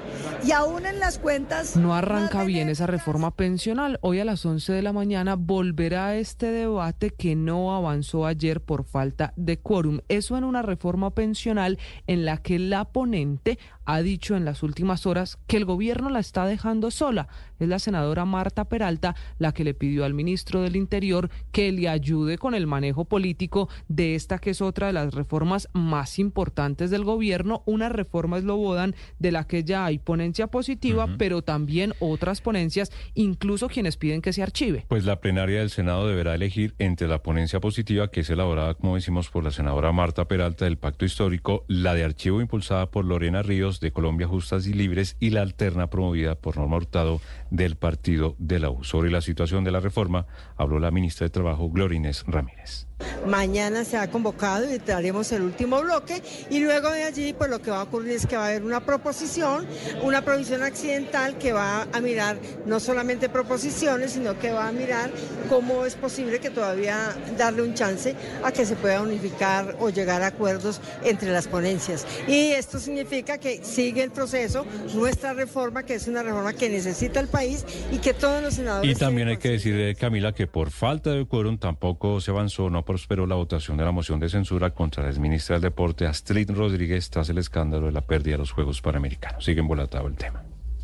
Y 0.44 0.52
aún 0.52 0.86
en 0.86 1.00
las 1.00 1.18
cuentas... 1.18 1.76
No 1.76 1.94
arranca 1.94 2.44
bien 2.44 2.68
esa 2.68 2.86
reforma 2.86 3.30
pensional. 3.30 3.98
Hoy 4.02 4.20
a 4.20 4.24
las 4.24 4.44
11 4.44 4.72
de 4.72 4.82
la 4.82 4.92
mañana 4.92 5.36
volverá 5.36 6.16
este 6.16 6.50
debate 6.50 7.10
que 7.10 7.36
no 7.36 7.74
avanzó 7.74 8.26
ayer 8.26 8.60
por 8.60 8.84
falta 8.84 9.32
de 9.36 9.58
quórum. 9.58 10.00
Eso 10.08 10.36
en 10.36 10.44
una 10.44 10.62
reforma 10.62 11.10
pensional 11.10 11.78
en 12.06 12.24
la 12.24 12.38
que 12.38 12.58
la 12.58 12.84
ponente 12.84 13.58
ha 13.84 14.02
dicho 14.02 14.36
en 14.36 14.44
las 14.44 14.62
últimas 14.62 15.06
horas 15.06 15.38
que 15.46 15.56
el 15.56 15.64
gobierno 15.64 16.10
la 16.10 16.20
está 16.20 16.46
dejando 16.46 16.90
sola. 16.90 17.28
Es 17.58 17.68
la 17.68 17.78
senadora 17.78 18.24
Marta 18.24 18.64
Peralta 18.66 19.14
la 19.38 19.52
que 19.52 19.64
le 19.64 19.74
pidió 19.74 20.04
al 20.04 20.14
ministro 20.14 20.62
del 20.62 20.76
Interior 20.76 21.30
que 21.52 21.72
le 21.72 21.88
ayude 21.88 22.38
con 22.38 22.54
el 22.54 22.66
manejo 22.66 23.04
político 23.04 23.68
de 23.88 24.14
esta 24.14 24.38
que 24.38 24.50
es 24.50 24.60
otra 24.60 24.88
de 24.88 24.92
las 24.92 25.14
reformas 25.14 25.68
más 25.72 26.18
importantes 26.18 26.90
del 26.90 27.04
gobierno, 27.04 27.62
una 27.66 27.88
reforma 27.88 28.38
eslobodan 28.38 28.94
de 29.18 29.32
la 29.32 29.46
que 29.46 29.64
ya 29.64 29.84
hay 29.84 29.98
ponencia 29.98 30.46
positiva, 30.46 31.08
pero 31.18 31.42
también 31.42 31.94
otras 32.00 32.40
ponencias, 32.40 32.90
incluso 33.14 33.68
quienes 33.68 33.96
piden 33.96 34.22
que 34.22 34.32
se 34.32 34.42
archive. 34.42 34.84
Pues 34.88 35.04
la 35.04 35.20
plenaria 35.20 35.60
del 35.60 35.70
Senado 35.70 36.06
deberá 36.08 36.34
elegir 36.34 36.74
entre 36.78 37.08
la 37.08 37.22
ponencia 37.22 37.60
positiva, 37.60 38.10
que 38.10 38.20
es 38.20 38.30
elaborada, 38.30 38.74
como 38.74 38.94
decimos, 38.94 39.30
por 39.30 39.44
la 39.44 39.50
senadora 39.50 39.92
Marta 39.92 40.26
Peralta 40.26 40.64
del 40.64 40.78
Pacto 40.78 41.04
Histórico, 41.04 41.64
la 41.68 41.94
de 41.94 42.04
archivo 42.04 42.40
impulsada 42.40 42.90
por 42.90 43.04
Lorena 43.04 43.42
Ríos 43.42 43.69
de 43.78 43.92
Colombia 43.92 44.26
Justas 44.26 44.66
y 44.66 44.72
Libres 44.72 45.16
y 45.20 45.30
la 45.30 45.42
alterna 45.42 45.88
promovida 45.88 46.34
por 46.34 46.56
Norma 46.56 46.78
Hurtado 46.78 47.20
del 47.50 47.76
Partido 47.76 48.34
de 48.38 48.58
la 48.58 48.70
U. 48.70 48.82
Sobre 48.82 49.12
la 49.12 49.20
situación 49.20 49.62
de 49.62 49.70
la 49.70 49.78
reforma 49.78 50.26
habló 50.56 50.80
la 50.80 50.90
ministra 50.90 51.26
de 51.26 51.30
Trabajo, 51.30 51.70
Glorines 51.70 52.24
Ramírez. 52.26 52.89
Mañana 53.26 53.84
se 53.84 53.96
ha 53.96 54.10
convocado 54.10 54.72
y 54.72 54.78
traeremos 54.78 55.30
el 55.32 55.42
último 55.42 55.80
bloque 55.82 56.22
y 56.50 56.60
luego 56.60 56.90
de 56.90 57.04
allí, 57.04 57.32
pues 57.32 57.50
lo 57.50 57.60
que 57.60 57.70
va 57.70 57.80
a 57.80 57.82
ocurrir 57.84 58.12
es 58.12 58.26
que 58.26 58.36
va 58.36 58.44
a 58.44 58.48
haber 58.48 58.62
una 58.62 58.80
proposición, 58.80 59.66
una 60.02 60.22
provisión 60.22 60.62
accidental 60.62 61.38
que 61.38 61.52
va 61.52 61.86
a 61.92 62.00
mirar 62.00 62.38
no 62.66 62.80
solamente 62.80 63.28
proposiciones, 63.28 64.12
sino 64.12 64.38
que 64.38 64.52
va 64.52 64.68
a 64.68 64.72
mirar 64.72 65.10
cómo 65.48 65.84
es 65.84 65.94
posible 65.94 66.40
que 66.40 66.50
todavía 66.50 67.16
darle 67.36 67.62
un 67.62 67.74
chance 67.74 68.14
a 68.44 68.52
que 68.52 68.64
se 68.64 68.76
pueda 68.76 69.02
unificar 69.02 69.76
o 69.80 69.90
llegar 69.90 70.22
a 70.22 70.28
acuerdos 70.28 70.80
entre 71.04 71.32
las 71.32 71.48
ponencias. 71.48 72.06
Y 72.26 72.52
esto 72.52 72.78
significa 72.78 73.38
que 73.38 73.64
sigue 73.64 74.02
el 74.02 74.10
proceso, 74.10 74.66
nuestra 74.94 75.32
reforma, 75.32 75.82
que 75.82 75.94
es 75.94 76.08
una 76.08 76.22
reforma 76.22 76.52
que 76.52 76.68
necesita 76.68 77.20
el 77.20 77.28
país 77.28 77.64
y 77.92 77.98
que 77.98 78.14
todos 78.14 78.42
los 78.42 78.54
senadores... 78.54 78.90
Y 78.90 78.98
también 78.98 79.28
hay 79.28 79.36
que 79.36 79.50
decir, 79.50 79.96
Camila, 79.96 80.32
que 80.32 80.46
por 80.46 80.70
falta 80.70 81.10
de 81.10 81.26
quórum 81.26 81.58
tampoco 81.58 82.20
se 82.20 82.30
avanzó, 82.30 82.70
no 82.70 82.84
prosperó 82.90 83.24
la 83.24 83.36
votación 83.36 83.76
de 83.76 83.84
la 83.84 83.92
moción 83.92 84.18
de 84.18 84.28
censura 84.28 84.70
contra 84.70 85.04
la 85.04 85.10
exministra 85.10 85.54
del 85.54 85.62
Deporte, 85.62 86.06
Astrid 86.08 86.50
Rodríguez, 86.50 87.08
tras 87.08 87.28
el 87.28 87.38
escándalo 87.38 87.86
de 87.86 87.92
la 87.92 88.00
pérdida 88.00 88.32
de 88.32 88.38
los 88.38 88.50
Juegos 88.50 88.80
Panamericanos. 88.82 89.44
Sigue 89.44 89.60
embolatado 89.60 90.08
el 90.08 90.16
tema. 90.16 90.42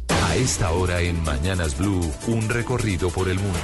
A 0.08 0.36
esta 0.36 0.70
hora 0.70 1.00
en 1.00 1.20
Mañanas 1.24 1.76
Blue, 1.76 2.08
un 2.28 2.48
recorrido 2.48 3.10
por 3.10 3.28
el 3.28 3.40
mundo. 3.40 3.58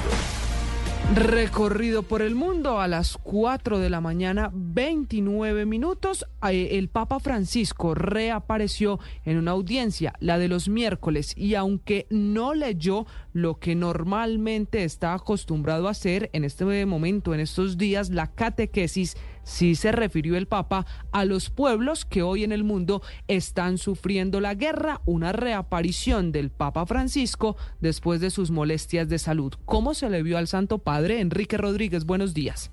Recorrido 1.11 2.01
por 2.01 2.23
el 2.23 2.33
mundo 2.33 2.79
a 2.79 2.87
las 2.87 3.17
4 3.17 3.77
de 3.77 3.91
la 3.91 4.01
mañana, 4.01 4.49
29 4.51 5.67
minutos. 5.67 6.25
Eh, 6.49 6.69
el 6.71 6.89
Papa 6.89 7.19
Francisco 7.19 7.93
reapareció 7.93 8.99
en 9.23 9.37
una 9.37 9.51
audiencia, 9.51 10.13
la 10.19 10.39
de 10.39 10.47
los 10.47 10.69
miércoles, 10.69 11.33
y 11.37 11.53
aunque 11.53 12.07
no 12.09 12.55
leyó 12.55 13.05
lo 13.31 13.59
que 13.59 13.75
normalmente 13.75 14.85
está 14.85 15.13
acostumbrado 15.13 15.87
a 15.87 15.91
hacer 15.91 16.31
en 16.33 16.45
este 16.45 16.85
momento, 16.87 17.35
en 17.35 17.41
estos 17.41 17.77
días, 17.77 18.09
la 18.09 18.31
catequesis, 18.31 19.15
sí 19.43 19.75
se 19.75 19.91
refirió 19.91 20.35
el 20.35 20.47
Papa 20.47 20.85
a 21.11 21.25
los 21.25 21.49
pueblos 21.49 22.05
que 22.05 22.23
hoy 22.23 22.43
en 22.43 22.51
el 22.51 22.63
mundo 22.63 23.01
están 23.27 23.77
sufriendo 23.77 24.39
la 24.39 24.55
guerra, 24.55 25.01
una 25.05 25.31
reaparición 25.31 26.31
del 26.31 26.49
Papa 26.49 26.85
Francisco 26.85 27.55
después 27.79 28.21
de 28.21 28.29
sus 28.29 28.51
molestias 28.51 29.09
de 29.09 29.19
salud. 29.19 29.53
¿Cómo 29.65 29.93
se 29.93 30.09
le 30.09 30.23
vio 30.23 30.37
al 30.37 30.47
Santo 30.47 30.79
Padre? 30.79 31.19
Enrique 31.19 31.57
Rodríguez, 31.57 32.05
buenos 32.05 32.33
días. 32.33 32.71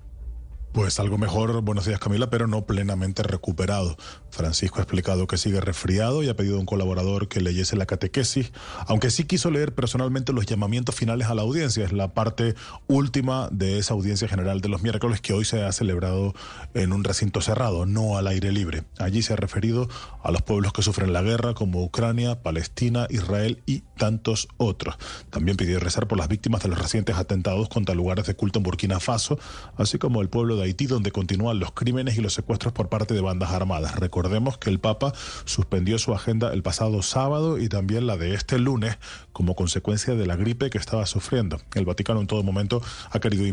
Pues 0.71 1.01
algo 1.01 1.17
mejor, 1.17 1.61
buenos 1.61 1.85
días 1.85 1.99
Camila, 1.99 2.29
pero 2.29 2.47
no 2.47 2.65
plenamente 2.65 3.23
recuperado. 3.23 3.97
Francisco 4.31 4.79
ha 4.79 4.83
explicado 4.83 5.27
que 5.27 5.37
sigue 5.37 5.61
resfriado 5.61 6.23
y 6.23 6.29
ha 6.29 6.35
pedido 6.35 6.57
a 6.57 6.59
un 6.59 6.65
colaborador 6.65 7.27
que 7.27 7.41
leyese 7.41 7.75
la 7.75 7.85
catequesis, 7.85 8.51
aunque 8.87 9.11
sí 9.11 9.25
quiso 9.25 9.51
leer 9.51 9.75
personalmente 9.75 10.33
los 10.33 10.45
llamamientos 10.45 10.95
finales 10.95 11.27
a 11.27 11.35
la 11.35 11.43
audiencia. 11.43 11.85
Es 11.85 11.91
la 11.91 12.13
parte 12.13 12.55
última 12.87 13.49
de 13.51 13.77
esa 13.77 13.93
audiencia 13.93 14.27
general 14.27 14.61
de 14.61 14.69
los 14.69 14.81
miércoles 14.81 15.21
que 15.21 15.33
hoy 15.33 15.45
se 15.45 15.63
ha 15.63 15.71
celebrado 15.71 16.33
en 16.73 16.93
un 16.93 17.03
recinto 17.03 17.41
cerrado, 17.41 17.85
no 17.85 18.17
al 18.17 18.27
aire 18.27 18.51
libre. 18.51 18.83
Allí 18.97 19.21
se 19.21 19.33
ha 19.33 19.35
referido 19.35 19.89
a 20.23 20.31
los 20.31 20.41
pueblos 20.41 20.73
que 20.73 20.81
sufren 20.81 21.13
la 21.13 21.21
guerra, 21.21 21.53
como 21.53 21.83
Ucrania, 21.83 22.41
Palestina, 22.41 23.07
Israel 23.09 23.61
y 23.65 23.83
tantos 23.97 24.47
otros. 24.57 24.95
También 25.29 25.57
pidió 25.57 25.79
rezar 25.79 26.07
por 26.07 26.17
las 26.17 26.27
víctimas 26.27 26.63
de 26.63 26.69
los 26.69 26.79
recientes 26.79 27.17
atentados 27.17 27.69
contra 27.69 27.95
lugares 27.95 28.25
de 28.25 28.35
culto 28.35 28.59
en 28.59 28.63
Burkina 28.63 28.99
Faso, 28.99 29.39
así 29.77 29.97
como 29.97 30.21
el 30.21 30.29
pueblo 30.29 30.55
de 30.55 30.63
Haití, 30.63 30.87
donde 30.87 31.11
continúan 31.11 31.59
los 31.59 31.71
crímenes 31.71 32.17
y 32.17 32.21
los 32.21 32.33
secuestros 32.33 32.73
por 32.73 32.89
parte 32.89 33.13
de 33.13 33.21
bandas 33.21 33.51
armadas. 33.51 33.95
Recordemos 34.21 34.59
que 34.59 34.69
el 34.69 34.79
Papa 34.79 35.13
suspendió 35.45 35.97
su 35.97 36.13
agenda 36.13 36.53
el 36.53 36.61
pasado 36.61 37.01
sábado 37.01 37.57
y 37.57 37.69
también 37.69 38.05
la 38.05 38.17
de 38.17 38.35
este 38.35 38.59
lunes 38.59 38.99
como 39.33 39.55
consecuencia 39.55 40.13
de 40.13 40.27
la 40.27 40.35
gripe 40.35 40.69
que 40.69 40.77
estaba 40.77 41.07
sufriendo. 41.07 41.59
El 41.73 41.85
Vaticano 41.85 42.21
en 42.21 42.27
todo 42.27 42.43
momento 42.43 42.83
ha 43.09 43.19
querido 43.19 43.43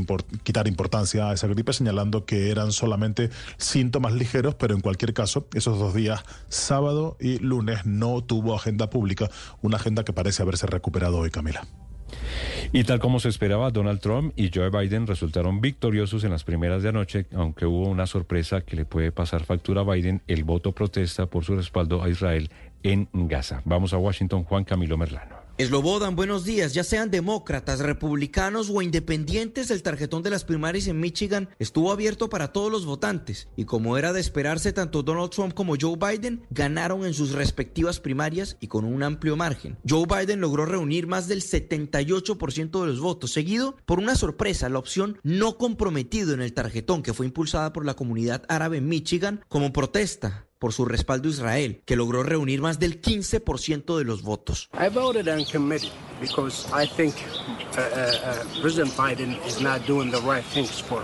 quitar 0.43 0.69
importancia 0.69 1.31
a 1.31 1.33
esa 1.33 1.47
gripe, 1.47 1.73
señalando 1.73 2.27
que 2.27 2.51
eran 2.51 2.73
solamente 2.73 3.31
síntomas 3.57 4.13
ligeros, 4.13 4.57
pero 4.57 4.75
en 4.75 4.83
cualquier 4.83 5.15
caso, 5.15 5.47
esos 5.55 5.79
dos 5.79 5.95
días, 5.95 6.23
sábado 6.51 7.17
y 7.19 7.39
lunes, 7.39 7.87
no 7.87 8.23
tuvo 8.23 8.55
agenda 8.55 8.91
pública, 8.91 9.31
una 9.63 9.79
agenda 9.79 10.05
que 10.05 10.13
parece 10.13 10.43
haberse 10.43 10.67
recuperado 10.67 11.17
hoy, 11.17 11.31
Camila. 11.31 11.67
Y 12.73 12.85
tal 12.85 12.99
como 12.99 13.21
se 13.21 13.29
esperaba, 13.29 13.71
Donald 13.71 14.01
Trump 14.01 14.33
y 14.37 14.51
Joe 14.53 14.71
Biden 14.71 15.07
resultaron 15.07 15.61
victoriosos 15.61 16.25
en 16.25 16.31
las 16.31 16.45
primeras 16.45 16.83
de 16.83 16.91
anoche, 16.91 17.27
aunque 17.35 17.67
hubo 17.67 17.89
una 17.89 18.07
sorpresa 18.07 18.61
que 18.61 18.77
le 18.77 18.85
puede 18.85 19.13
pasar 19.13 19.45
factura 19.45 19.81
a 19.81 19.85
Biden, 19.85 20.23
el 20.27 20.45
voto 20.45 20.73
protesta 20.73 21.27
por 21.27 21.45
su 21.45 21.57
respaldo 21.57 22.03
a 22.03 22.09
Israel 22.09 22.51
en 22.83 23.09
Gaza. 23.13 23.63
Vamos 23.65 23.93
a 23.93 23.99
Washington, 23.99 24.45
Juan 24.45 24.65
Camilo 24.65 24.97
Merlano. 24.97 25.48
Eslobodan, 25.59 26.15
buenos 26.15 26.45
días. 26.45 26.73
Ya 26.73 26.85
sean 26.85 27.11
demócratas, 27.11 27.81
republicanos 27.81 28.71
o 28.73 28.81
independientes, 28.81 29.73
el 29.73 29.83
tarjetón 29.83 30.23
de 30.23 30.31
las 30.31 30.45
primarias 30.45 30.87
en 30.87 31.01
Michigan 31.01 31.49
estuvo 31.59 31.91
abierto 31.91 32.29
para 32.29 32.53
todos 32.53 32.71
los 32.71 32.87
votantes. 32.87 33.49
Y 33.57 33.65
como 33.65 33.99
era 33.99 34.13
de 34.13 34.21
esperarse, 34.21 34.73
tanto 34.73 35.03
Donald 35.03 35.31
Trump 35.31 35.55
como 35.55 35.75
Joe 35.75 35.97
Biden 35.97 36.47
ganaron 36.51 37.05
en 37.05 37.13
sus 37.13 37.33
respectivas 37.33 37.99
primarias 37.99 38.57
y 38.61 38.69
con 38.69 38.85
un 38.85 39.03
amplio 39.03 39.35
margen. 39.35 39.77
Joe 39.85 40.07
Biden 40.07 40.41
logró 40.41 40.65
reunir 40.65 41.09
más 41.09 41.27
del 41.27 41.43
78% 41.43 42.81
de 42.81 42.87
los 42.87 43.01
votos, 43.01 43.33
seguido 43.33 43.77
por 43.85 43.99
una 43.99 44.15
sorpresa, 44.15 44.69
la 44.69 44.79
opción 44.79 45.19
no 45.25 45.59
comprometido 45.59 46.35
en 46.35 46.41
el 46.41 46.55
tarjetón 46.55 47.03
que 47.03 47.15
fue 47.15 47.27
impulsada 47.27 47.73
por 47.73 47.85
la 47.85 47.95
comunidad 47.95 48.45
árabe 48.49 48.77
en 48.77 48.87
Michigan 48.87 49.45
como 49.49 49.73
protesta 49.73 50.48
por 50.59 50.73
su 50.73 50.85
respaldo 50.85 51.29
a 51.29 51.33
Israel, 51.33 51.83
que 51.85 51.97
logró 51.97 52.23
reunir 52.23 52.61
más 52.61 52.79
del 52.79 53.01
15% 53.01 53.97
de 53.97 54.05
los 54.05 54.23
votos. 54.23 54.69
I 54.75 54.89
voted 54.89 55.29
on 55.29 55.45
committee 55.45 55.93
because 56.21 56.67
I 56.73 56.87
think 56.87 57.15
uh, 57.77 57.81
uh, 57.81 58.57
uh, 58.57 58.61
President 58.61 58.95
Biden 58.97 59.39
is 59.47 59.61
not 59.61 59.87
doing 59.87 60.11
the 60.11 60.21
right 60.21 60.45
things 60.53 60.81
for 60.81 61.03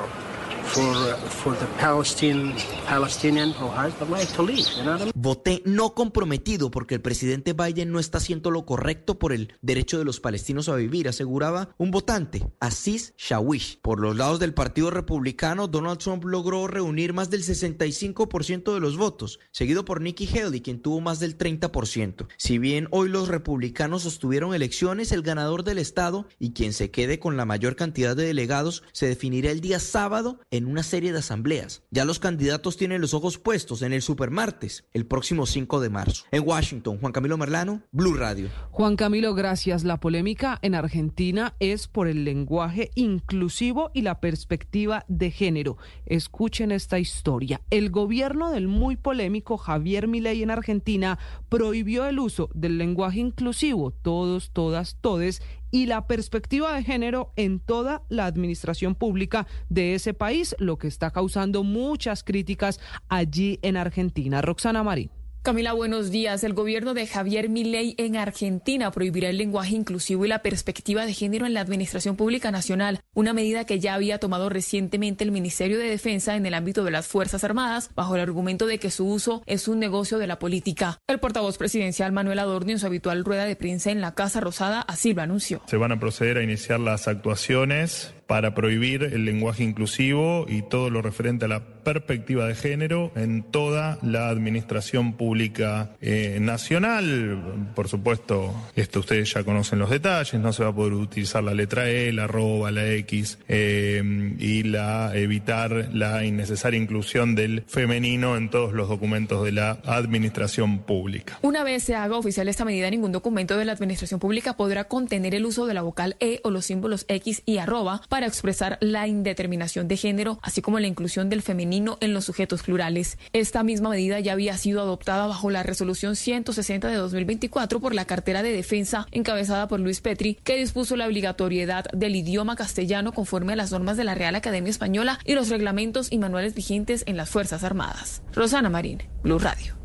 Voté 5.15 5.63
no 5.65 5.95
comprometido 5.95 6.71
porque 6.71 6.95
el 6.95 7.01
presidente 7.01 7.53
Biden 7.53 7.93
no 7.93 7.99
está 7.99 8.19
haciendo 8.19 8.51
lo 8.51 8.65
correcto 8.65 9.19
por 9.19 9.33
el 9.33 9.55
derecho 9.63 9.99
de 9.99 10.05
los 10.05 10.21
palestinos 10.21 10.69
a 10.69 10.77
vivir, 10.77 11.09
aseguraba 11.09 11.75
un 11.79 11.91
votante, 11.91 12.47
Aziz 12.61 13.15
Shawish. 13.17 13.81
Por 13.83 14.01
los 14.01 14.17
lados 14.17 14.41
del 14.41 14.55
Partido 14.55 14.91
Republicano, 14.91 15.69
Donald 15.69 15.99
Trump 15.99 16.25
logró 16.25 16.67
reunir 16.67 17.13
más 17.13 17.31
del 17.31 17.43
65% 17.43 18.75
de 18.75 18.81
los 18.81 18.97
votos, 18.97 19.41
seguido 19.51 19.85
por 19.85 20.01
Nikki 20.01 20.27
Haley, 20.27 20.61
quien 20.61 20.81
tuvo 20.81 21.01
más 21.01 21.21
del 21.21 21.39
30%. 21.39 22.27
Si 22.37 22.59
bien 22.59 22.89
hoy 22.91 23.09
los 23.09 23.29
republicanos 23.29 24.03
sostuvieron 24.03 24.55
elecciones, 24.55 25.13
el 25.13 25.23
ganador 25.23 25.65
del 25.65 25.79
estado 25.79 26.27
y 26.39 26.53
quien 26.53 26.73
se 26.73 26.91
quede 26.91 27.19
con 27.19 27.37
la 27.37 27.45
mayor 27.45 27.77
cantidad 27.77 28.17
de 28.17 28.27
delegados 28.27 28.83
se 28.93 29.07
definirá 29.07 29.51
el 29.51 29.61
día 29.61 29.79
sábado 29.79 30.41
en 30.55 30.67
una 30.67 30.85
serie 30.85 31.13
de 31.13 31.19
asambleas. 31.19 31.83
Ya 31.91 32.05
los 32.05 32.21
candidatos 32.21 32.77
tienen 32.77 33.01
los 33.01 33.13
ojos 33.13 33.39
puestos 33.39 33.83
en 33.83 33.93
el 33.93 34.03
supermartes 34.03 34.85
el 34.93 35.05
próximo 35.05 35.47
5 35.47 35.81
de 35.81 35.91
marzo. 35.91 36.27
En 36.31 36.47
Washington, 36.47 36.99
Juan 37.01 37.13
Camilo 37.13 37.37
Merlano, 37.37 37.83
Blue 37.91 38.15
Radio. 38.15 38.49
Juan 38.71 38.95
Camilo, 38.95 39.35
gracias. 39.35 39.83
La 39.83 39.99
polémica 39.99 40.61
en 40.63 40.77
Argentina 40.77 41.57
es 41.59 41.89
por 41.89 42.07
el 42.07 42.25
lenguaje 42.25 42.91
inclusivo 42.95 43.91
y 43.95 44.03
la 44.03 44.21
perspectiva 44.21 45.05
de 45.09 45.33
género. 45.33 45.77
Escuchen 46.07 46.71
esta 46.71 47.01
historia. 47.01 47.61
El 47.71 47.91
gobierno 47.91 48.53
del 48.53 48.69
muy 48.69 48.95
polémico 48.95 49.57
Javier 49.57 50.07
Milei 50.07 50.45
en 50.45 50.53
Argentina 50.53 51.19
prohibió 51.49 52.07
el 52.07 52.21
uso 52.21 52.49
del 52.55 52.79
lenguaje 52.79 53.19
inclusivo, 53.19 53.91
todos, 53.91 54.53
todas, 54.53 54.99
todes, 55.01 55.43
y 55.75 55.87
la 55.87 56.07
perspectiva 56.07 56.73
de 56.73 56.85
género 56.85 57.33
en 57.35 57.59
toda 57.59 58.03
la 58.09 58.27
administración 58.27 58.95
pública 58.95 59.49
de 59.69 59.97
ese 59.97 60.15
país, 60.15 60.55
lo 60.61 60.79
que 60.79 60.87
está 60.87 61.11
causando 61.11 61.65
muchas 61.65 62.23
críticas 62.23 62.79
allí 63.09 63.59
en 63.61 63.77
Argentina. 63.77 64.41
Roxana 64.41 64.85
Marín. 64.85 65.11
Camila, 65.45 65.75
buenos 65.75 66.11
días. 66.11 66.43
El 66.43 66.55
gobierno 66.55 66.95
de 66.95 67.07
Javier 67.07 67.51
Milei 67.51 67.95
en 67.99 68.17
Argentina 68.17 68.91
prohibirá 68.91 69.29
el 69.29 69.37
lenguaje 69.37 69.75
inclusivo 69.75 70.25
y 70.25 70.29
la 70.29 70.39
perspectiva 70.39 71.05
de 71.05 71.13
género 71.13 71.45
en 71.45 71.53
la 71.53 71.61
Administración 71.61 72.17
Pública 72.17 72.51
Nacional, 72.51 73.01
una 73.13 73.35
medida 73.35 73.67
que 73.67 73.79
ya 73.79 73.93
había 73.93 74.19
tomado 74.19 74.49
recientemente 74.49 75.23
el 75.23 75.33
Ministerio 75.33 75.77
de 75.77 75.91
Defensa 75.91 76.35
en 76.35 76.47
el 76.47 76.55
ámbito 76.55 76.83
de 76.83 76.93
las 76.93 77.09
Fuerzas 77.09 77.45
Armadas, 77.45 77.91
bajo 77.95 78.15
el 78.15 78.23
argumento 78.23 78.67
de 78.67 78.79
que 78.79 78.91
su 78.91 79.07
uso 79.07 79.43
es 79.45 79.69
un 79.69 79.81
negocio 79.81 80.17
de 80.17 80.29
la 80.29 80.39
política. 80.39 80.99
El 81.07 81.21
portavoz 81.21 81.59
presidencial 81.59 82.11
Manuel 82.11 82.39
Adorno 82.39 82.73
en 82.73 82.79
su 82.79 82.87
habitual 82.87 83.23
rueda 83.23 83.45
de 83.45 83.55
prensa 83.55 83.91
en 83.91 84.01
la 84.01 84.15
Casa 84.15 84.41
Rosada 84.41 84.81
así 84.81 85.13
lo 85.13 85.21
anunció. 85.21 85.61
Se 85.67 85.77
van 85.77 85.93
a 85.93 86.01
proceder 86.01 86.39
a 86.39 86.43
iniciar 86.43 86.81
las 86.81 87.07
actuaciones 87.07 88.15
para 88.27 88.55
prohibir 88.55 89.03
el 89.05 89.25
lenguaje 89.25 89.63
inclusivo 89.63 90.47
y 90.49 90.63
todo 90.63 90.91
lo 90.91 91.03
referente 91.03 91.45
a 91.45 91.49
la 91.49 91.61
perspectiva 91.85 92.47
de 92.47 92.55
género 92.55 93.13
en 93.15 93.43
toda 93.43 93.99
la 94.03 94.31
administración 94.31 95.15
pública 95.15 95.91
eh, 96.01 96.39
nacional. 96.41 97.71
Por 97.75 97.89
supuesto, 97.89 98.55
esto 98.75 99.01
ustedes 99.01 99.33
ya 99.35 99.45
conocen 99.45 99.79
los 99.79 99.91
detalles, 99.91 100.41
no 100.41 100.53
se 100.53 100.65
va 100.65 100.71
a 100.71 100.75
poder 100.75 100.95
utilizar 100.95 101.45
la 101.45 101.55
letra 101.55 101.91
E, 101.91 102.13
la 102.13 102.25
arroba, 102.25 102.71
la 102.71 102.87
X 102.87 103.39
eh, 103.49 104.03
y 104.39 104.63
la 104.63 105.15
evitar 105.15 105.91
la 105.93 106.25
innecesaria 106.25 106.81
inclusión 106.81 107.35
del 107.35 107.65
femenino 107.67 108.37
en 108.37 108.49
todos 108.51 108.73
los 108.73 108.89
documentos 108.89 109.45
de 109.45 109.53
la 109.53 109.79
administración 109.85 110.79
pública. 110.81 111.39
Una 111.43 111.65
vez 111.65 111.85
se 111.85 111.95
haga 111.95 112.17
oficial 112.17 112.49
esta 112.49 112.65
medida, 112.65 112.91
ningún 112.91 113.13
documento 113.13 113.57
de 113.57 113.65
la 113.67 113.73
administración 113.73 114.21
pública 114.21 114.57
podrá 114.57 114.85
contener 114.85 115.35
el 115.35 115.45
uso 115.45 115.67
de 115.67 115.75
la 115.75 115.83
vocal 115.83 116.17
E 116.21 116.41
o 116.45 116.51
los 116.51 116.65
símbolos 116.65 117.05
X 117.09 117.43
y 117.45 117.59
arroba 117.59 118.01
para 118.15 118.29
expresar 118.29 118.79
la 118.81 119.09
indeterminación 119.09 119.89
de 119.89 119.97
género, 119.97 120.39
así 120.41 120.63
como 120.63 120.79
la 120.79 120.87
inclusión 120.87 121.29
del 121.29 121.43
femenino 121.43 121.99
en 122.01 122.15
los 122.15 122.25
sujetos 122.25 122.63
plurales. 122.63 123.19
Esta 123.33 123.65
misma 123.65 123.91
medida 123.91 124.21
ya 124.21 124.35
había 124.35 124.57
sido 124.57 124.81
adoptada 124.81 125.27
bajo 125.27 125.51
la 125.51 125.65
resolución 125.65 126.15
160 126.15 126.87
de 126.87 126.95
2024 126.95 127.81
por 127.81 127.93
la 127.93 128.05
cartera 128.05 128.45
de 128.45 128.53
defensa 128.53 129.09
encabezada 129.11 129.67
por 129.67 129.81
Luis 129.81 130.01
Petri, 130.01 130.39
que 130.45 130.57
dispuso 130.57 130.95
la 130.95 131.09
obligatoriedad 131.09 131.87
del 131.93 132.15
idioma 132.15 132.55
castellano 132.55 133.11
conforme 133.11 133.55
a 133.55 133.57
las 133.57 133.73
normas 133.73 133.97
de 133.97 134.05
la 134.05 134.15
Real 134.15 134.37
Academia 134.37 134.71
Española 134.71 135.19
y 135.25 135.35
los 135.35 135.49
reglamentos 135.49 136.13
y 136.13 136.19
manuales 136.19 136.55
vigentes 136.55 137.03
en 137.09 137.17
las 137.17 137.31
Fuerzas 137.31 137.65
Armadas. 137.65 138.23
Rosana 138.33 138.71
Marín, 138.71 139.03
Blue 139.25 139.41
Radio. 139.41 139.84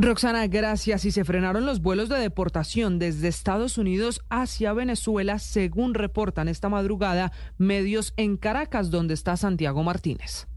Roxana, 0.00 0.46
gracias. 0.46 1.04
Y 1.04 1.10
se 1.10 1.26
frenaron 1.26 1.66
los 1.66 1.82
vuelos 1.82 2.08
de 2.08 2.16
deportación 2.16 2.98
desde 2.98 3.28
Estados 3.28 3.76
Unidos 3.76 4.22
hacia 4.30 4.72
Venezuela, 4.72 5.38
según 5.38 5.92
reportan 5.92 6.48
esta 6.48 6.70
madrugada 6.70 7.32
medios 7.58 8.14
en 8.16 8.38
Caracas, 8.38 8.90
donde 8.90 9.12
está 9.12 9.36
Santiago 9.36 9.82
Martínez. 9.82 10.49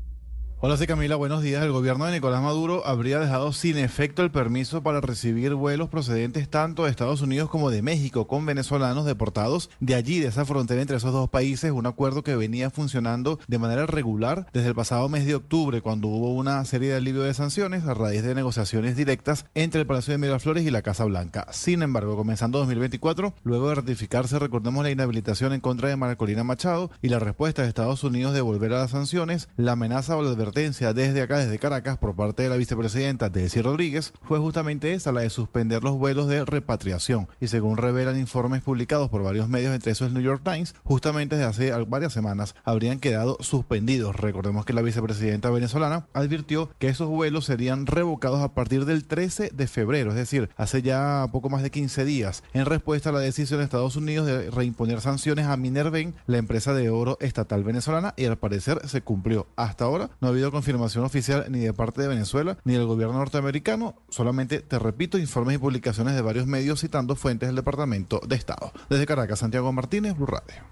Hola, 0.66 0.78
soy 0.78 0.88
Camila, 0.88 1.18
buenos 1.18 1.42
días. 1.42 1.62
El 1.62 1.74
gobierno 1.74 2.06
de 2.06 2.14
Nicolás 2.14 2.42
Maduro 2.42 2.88
habría 2.88 3.20
dejado 3.20 3.52
sin 3.52 3.78
efecto 3.78 4.24
el 4.24 4.32
permiso 4.32 4.82
para 4.82 5.02
recibir 5.02 5.56
vuelos 5.56 5.90
procedentes 5.90 6.48
tanto 6.48 6.86
de 6.86 6.90
Estados 6.90 7.22
Unidos 7.22 7.50
como 7.50 7.70
de 7.70 7.82
México 7.82 8.28
con 8.28 8.46
venezolanos 8.46 9.04
deportados 9.04 9.70
de 9.82 9.96
allí, 9.96 10.22
de 10.22 10.30
esa 10.30 10.46
frontera 10.46 10.80
entre 10.80 10.96
esos 10.96 11.12
dos 11.12 11.30
países, 11.30 11.74
un 11.74 11.86
acuerdo 11.86 12.24
que 12.24 12.38
venía 12.38 12.70
funcionando 12.70 13.40
de 13.46 13.60
manera 13.60 13.88
regular 13.88 14.48
desde 14.54 14.70
el 14.70 14.74
pasado 14.74 15.10
mes 15.10 15.26
de 15.26 15.36
octubre, 15.36 15.82
cuando 15.82 16.08
hubo 16.08 16.34
una 16.34 16.64
serie 16.64 16.92
de 16.92 16.96
alivio 16.96 17.24
de 17.24 17.34
sanciones 17.34 17.84
a 17.84 17.94
raíz 17.94 18.24
de 18.24 18.34
negociaciones 18.34 18.96
directas 18.96 19.46
entre 19.56 19.82
el 19.82 19.88
Palacio 19.88 20.14
de 20.14 20.18
Miraflores 20.18 20.66
y 20.66 20.72
la 20.72 20.82
Casa 20.82 21.04
Blanca. 21.04 21.46
Sin 21.52 21.84
embargo, 21.84 22.16
comenzando 22.16 22.60
2024, 22.60 23.34
luego 23.44 23.68
de 23.68 23.76
ratificarse, 23.76 24.40
recordemos 24.40 24.82
la 24.86 24.92
inhabilitación 24.92 25.52
en 25.52 25.60
contra 25.60 25.90
de 25.90 25.98
Marcolina 25.98 26.46
Machado 26.46 26.90
y 27.02 27.10
la 27.10 27.20
respuesta 27.20 27.64
de 27.64 27.68
Estados 27.68 28.06
Unidos 28.06 28.34
de 28.34 28.40
volver 28.40 28.72
a 28.72 28.80
las 28.80 28.92
sanciones, 28.92 29.50
la 29.58 29.74
amenaza 29.74 30.16
o 30.16 30.24
la 30.24 30.30
advertencia 30.30 30.53
desde 30.54 31.22
acá, 31.22 31.40
desde 31.40 31.58
Caracas, 31.60 31.98
por 31.98 32.16
parte 32.16 32.44
de 32.44 32.50
la 32.50 32.58
vicepresidenta 32.58 33.30
Desi 33.30 33.62
Rodríguez, 33.62 34.14
fue 34.22 34.40
justamente 34.40 34.94
esa, 34.94 35.12
la 35.12 35.22
de 35.22 35.30
suspender 35.30 35.84
los 35.84 35.98
vuelos 35.98 36.28
de 36.28 36.46
repatriación. 36.46 37.28
Y 37.40 37.48
según 37.48 37.78
revelan 37.78 38.20
informes 38.20 38.62
publicados 38.62 39.10
por 39.10 39.24
varios 39.24 39.50
medios, 39.50 39.74
entre 39.74 39.92
esos 39.92 40.10
el 40.10 40.14
New 40.14 40.24
York 40.24 40.42
Times, 40.44 40.76
justamente 40.84 41.36
desde 41.36 41.50
hace 41.50 41.84
varias 41.86 42.14
semanas 42.14 42.56
habrían 42.64 43.00
quedado 43.00 43.38
suspendidos. 43.40 44.16
Recordemos 44.16 44.66
que 44.66 44.74
la 44.74 44.82
vicepresidenta 44.82 45.50
venezolana 45.50 46.06
advirtió 46.14 46.70
que 46.78 46.90
esos 46.90 47.08
vuelos 47.08 47.46
serían 47.46 47.86
revocados 47.88 48.42
a 48.42 48.54
partir 48.54 48.86
del 48.86 49.06
13 49.06 49.52
de 49.54 49.68
febrero, 49.68 50.12
es 50.12 50.16
decir, 50.16 50.50
hace 50.56 50.82
ya 50.82 51.28
poco 51.32 51.50
más 51.50 51.64
de 51.64 51.72
15 51.72 52.06
días, 52.06 52.44
en 52.54 52.66
respuesta 52.66 53.10
a 53.10 53.14
la 53.14 53.20
decisión 53.20 53.60
de 53.60 53.66
Estados 53.66 53.96
Unidos 53.96 54.28
de 54.28 54.52
reimponer 54.52 55.02
sanciones 55.02 55.48
a 55.48 55.58
Minerven, 55.58 56.14
la 56.28 56.38
empresa 56.38 56.74
de 56.74 56.90
oro 56.90 57.18
estatal 57.22 57.64
venezolana, 57.64 58.14
y 58.18 58.26
al 58.26 58.38
parecer 58.38 58.82
se 58.88 59.02
cumplió. 59.02 59.48
Hasta 59.56 59.86
ahora 59.86 60.10
no 60.22 60.28
ha 60.28 60.32
habido 60.32 60.43
confirmación 60.52 61.04
oficial 61.04 61.46
ni 61.50 61.60
de 61.60 61.74
parte 61.74 62.02
de 62.02 62.08
Venezuela 62.08 62.58
ni 62.64 62.74
del 62.74 62.86
gobierno 62.86 63.18
norteamericano, 63.18 63.96
solamente, 64.10 64.60
te 64.60 64.80
repito, 64.80 65.18
informes 65.18 65.56
y 65.56 65.60
publicaciones 65.60 66.16
de 66.16 66.22
varios 66.22 66.48
medios 66.48 66.82
citando 66.82 67.16
fuentes 67.16 67.50
del 67.50 67.56
Departamento 67.56 68.22
de 68.28 68.36
Estado. 68.36 68.72
Desde 68.90 69.06
Caracas, 69.06 69.40
Santiago 69.40 69.72
Martínez, 69.72 70.16
Blue 70.16 70.28
Radio. 70.28 70.64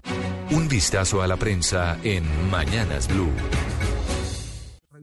Un 0.50 0.68
vistazo 0.68 1.22
a 1.22 1.26
la 1.26 1.36
prensa 1.36 1.98
en 2.02 2.24
Mañanas 2.50 3.08
Blue. 3.08 3.32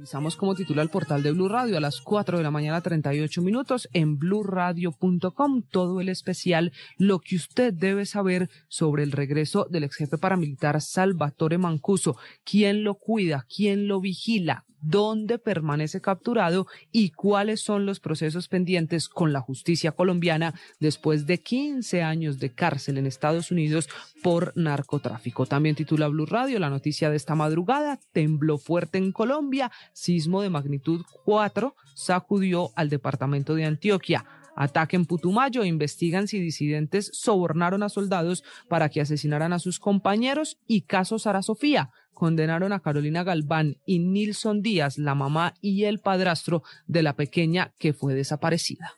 Revisamos 0.09 0.37
como 0.37 0.55
titula 0.55 0.81
el 0.81 0.89
portal 0.89 1.21
de 1.21 1.31
Blue 1.33 1.49
Radio 1.49 1.77
a 1.77 1.79
las 1.79 2.01
4 2.01 2.39
de 2.39 2.43
la 2.43 2.49
mañana 2.49 2.81
38 2.81 3.43
minutos 3.43 3.87
en 3.93 4.17
bluradio.com 4.17 5.61
todo 5.69 6.01
el 6.01 6.09
especial 6.09 6.71
lo 6.97 7.19
que 7.19 7.35
usted 7.35 7.75
debe 7.75 8.07
saber 8.07 8.49
sobre 8.69 9.03
el 9.03 9.11
regreso 9.11 9.67
del 9.69 9.83
ex 9.83 9.97
jefe 9.97 10.17
paramilitar 10.17 10.81
Salvatore 10.81 11.59
Mancuso, 11.59 12.17
quién 12.43 12.83
lo 12.83 12.95
cuida, 12.95 13.45
quién 13.55 13.87
lo 13.87 14.01
vigila, 14.01 14.65
dónde 14.81 15.39
permanece 15.39 16.01
capturado 16.01 16.67
y 16.91 17.11
cuáles 17.11 17.61
son 17.61 17.85
los 17.85 17.99
procesos 17.99 18.47
pendientes 18.47 19.09
con 19.09 19.33
la 19.33 19.41
justicia 19.41 19.91
colombiana 19.91 20.53
después 20.79 21.25
de 21.25 21.39
15 21.39 22.01
años 22.01 22.39
de 22.39 22.53
cárcel 22.53 22.97
en 22.97 23.07
Estados 23.07 23.51
Unidos 23.51 23.89
por 24.23 24.53
narcotráfico. 24.55 25.45
También 25.45 25.75
titula 25.75 26.07
Blue 26.07 26.25
Radio 26.25 26.59
la 26.59 26.69
noticia 26.69 27.09
de 27.09 27.15
esta 27.15 27.35
madrugada, 27.35 27.99
tembló 28.11 28.57
fuerte 28.57 28.97
en 28.97 29.11
Colombia, 29.11 29.71
sismo 29.93 30.41
de 30.41 30.49
magnitud 30.49 31.03
4 31.25 31.75
sacudió 31.93 32.71
al 32.75 32.89
departamento 32.89 33.55
de 33.55 33.65
Antioquia. 33.65 34.25
Ataque 34.59 34.97
en 34.97 35.05
Putumayo, 35.05 35.63
investigan 35.63 36.27
si 36.27 36.37
disidentes 36.39 37.09
sobornaron 37.13 37.81
a 37.81 37.87
soldados 37.87 38.43
para 38.67 38.89
que 38.89 38.99
asesinaran 38.99 39.53
a 39.53 39.59
sus 39.59 39.79
compañeros 39.79 40.59
y 40.67 40.81
caso 40.81 41.17
Sara 41.17 41.41
Sofía 41.41 41.91
condenaron 42.19 42.73
a 42.73 42.81
Carolina 42.81 43.23
Galván 43.23 43.77
y 43.85 43.99
Nilson 43.99 44.61
Díaz, 44.61 44.97
la 44.97 45.15
mamá 45.15 45.53
y 45.61 45.85
el 45.85 45.99
padrastro 45.99 46.63
de 46.85 47.01
la 47.01 47.15
pequeña 47.15 47.71
que 47.79 47.93
fue 47.93 48.13
desaparecida. 48.13 48.93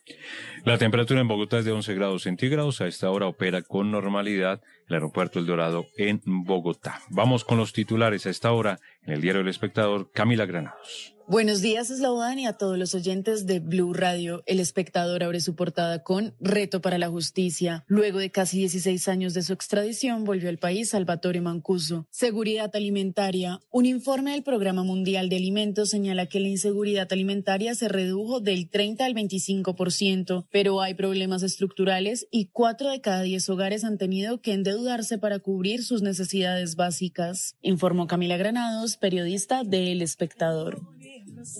La 0.64 0.76
temperatura 0.76 1.20
en 1.20 1.28
Bogotá 1.28 1.60
es 1.60 1.64
de 1.64 1.70
11 1.70 1.94
grados 1.94 2.24
centígrados. 2.24 2.80
A 2.80 2.88
esta 2.88 3.10
hora 3.10 3.28
opera 3.28 3.62
con 3.62 3.92
normalidad 3.92 4.60
el 4.88 4.94
aeropuerto 4.94 5.38
El 5.38 5.46
Dorado 5.46 5.86
en 5.96 6.20
Bogotá. 6.24 7.00
Vamos 7.10 7.44
con 7.44 7.58
los 7.58 7.72
titulares 7.72 8.26
a 8.26 8.30
esta 8.30 8.50
hora 8.50 8.80
en 9.02 9.14
el 9.14 9.20
diario 9.20 9.40
El 9.40 9.48
Espectador, 9.48 10.10
Camila 10.12 10.44
Granados. 10.44 11.11
Buenos 11.28 11.62
días, 11.62 11.88
Eslaudan, 11.88 12.38
y 12.40 12.46
a 12.46 12.54
todos 12.54 12.76
los 12.76 12.94
oyentes 12.94 13.46
de 13.46 13.60
Blue 13.60 13.94
Radio. 13.94 14.42
El 14.44 14.58
espectador 14.58 15.22
abre 15.22 15.40
su 15.40 15.54
portada 15.54 16.02
con 16.02 16.34
Reto 16.40 16.82
para 16.82 16.98
la 16.98 17.08
Justicia. 17.08 17.84
Luego 17.86 18.18
de 18.18 18.30
casi 18.30 18.58
16 18.58 19.08
años 19.08 19.32
de 19.32 19.42
su 19.42 19.52
extradición, 19.52 20.24
volvió 20.24 20.48
al 20.48 20.58
país 20.58 20.90
Salvatore 20.90 21.40
Mancuso. 21.40 22.06
Seguridad 22.10 22.74
alimentaria. 22.74 23.60
Un 23.70 23.86
informe 23.86 24.32
del 24.32 24.42
Programa 24.42 24.82
Mundial 24.82 25.28
de 25.28 25.36
Alimentos 25.36 25.90
señala 25.90 26.26
que 26.26 26.40
la 26.40 26.48
inseguridad 26.48 27.10
alimentaria 27.12 27.74
se 27.76 27.88
redujo 27.88 28.40
del 28.40 28.68
30 28.68 29.04
al 29.04 29.14
25%, 29.14 30.46
pero 30.50 30.82
hay 30.82 30.94
problemas 30.94 31.42
estructurales 31.42 32.26
y 32.30 32.46
cuatro 32.46 32.90
de 32.90 33.00
cada 33.00 33.22
diez 33.22 33.48
hogares 33.48 33.84
han 33.84 33.96
tenido 33.96 34.40
que 34.40 34.52
endeudarse 34.52 35.18
para 35.18 35.38
cubrir 35.38 35.84
sus 35.84 36.02
necesidades 36.02 36.76
básicas, 36.76 37.56
informó 37.62 38.06
Camila 38.06 38.36
Granados, 38.36 38.96
periodista 38.96 39.62
de 39.62 39.92
El 39.92 40.02
Espectador. 40.02 40.82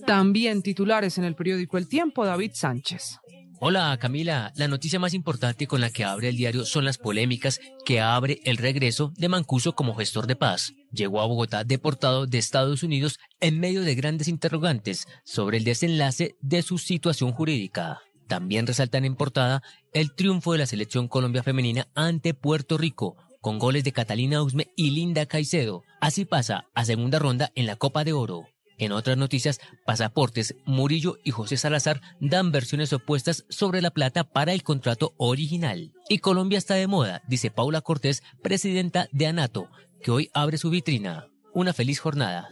También 0.06 0.62
titulares 0.62 1.18
en 1.18 1.24
el 1.24 1.34
periódico 1.34 1.78
El 1.78 1.88
Tiempo, 1.88 2.24
David 2.24 2.52
Sánchez. 2.54 3.18
Hola 3.64 3.96
Camila, 4.00 4.52
la 4.56 4.66
noticia 4.66 4.98
más 4.98 5.14
importante 5.14 5.68
con 5.68 5.80
la 5.80 5.90
que 5.90 6.02
abre 6.02 6.28
el 6.28 6.36
diario 6.36 6.64
son 6.64 6.84
las 6.84 6.98
polémicas 6.98 7.60
que 7.84 8.00
abre 8.00 8.40
el 8.44 8.56
regreso 8.56 9.12
de 9.16 9.28
Mancuso 9.28 9.76
como 9.76 9.94
gestor 9.94 10.26
de 10.26 10.34
paz. 10.34 10.72
Llegó 10.90 11.20
a 11.20 11.26
Bogotá 11.26 11.62
deportado 11.62 12.26
de 12.26 12.38
Estados 12.38 12.82
Unidos 12.82 13.20
en 13.38 13.60
medio 13.60 13.82
de 13.82 13.94
grandes 13.94 14.26
interrogantes 14.26 15.06
sobre 15.24 15.58
el 15.58 15.64
desenlace 15.64 16.34
de 16.40 16.62
su 16.62 16.76
situación 16.78 17.30
jurídica. 17.30 18.00
También 18.26 18.66
resaltan 18.66 19.04
en 19.04 19.14
portada 19.14 19.62
el 19.92 20.12
triunfo 20.12 20.52
de 20.52 20.58
la 20.58 20.66
selección 20.66 21.06
Colombia 21.06 21.44
femenina 21.44 21.86
ante 21.94 22.34
Puerto 22.34 22.78
Rico, 22.78 23.16
con 23.40 23.60
goles 23.60 23.84
de 23.84 23.92
Catalina 23.92 24.42
Usme 24.42 24.72
y 24.74 24.90
Linda 24.90 25.26
Caicedo. 25.26 25.84
Así 26.00 26.24
pasa 26.24 26.64
a 26.74 26.84
segunda 26.84 27.20
ronda 27.20 27.52
en 27.54 27.66
la 27.66 27.76
Copa 27.76 28.02
de 28.02 28.12
Oro. 28.12 28.48
En 28.78 28.92
otras 28.92 29.16
noticias, 29.16 29.60
Pasaportes, 29.84 30.56
Murillo 30.64 31.18
y 31.24 31.30
José 31.30 31.56
Salazar 31.56 32.00
dan 32.20 32.52
versiones 32.52 32.92
opuestas 32.92 33.44
sobre 33.48 33.82
la 33.82 33.90
plata 33.90 34.24
para 34.24 34.52
el 34.52 34.62
contrato 34.62 35.14
original. 35.16 35.92
Y 36.08 36.18
Colombia 36.18 36.58
está 36.58 36.74
de 36.74 36.86
moda, 36.86 37.22
dice 37.28 37.50
Paula 37.50 37.80
Cortés, 37.80 38.22
presidenta 38.42 39.08
de 39.12 39.26
ANATO, 39.26 39.68
que 40.02 40.10
hoy 40.10 40.30
abre 40.34 40.58
su 40.58 40.70
vitrina. 40.70 41.28
Una 41.54 41.72
feliz 41.72 42.00
jornada. 42.00 42.50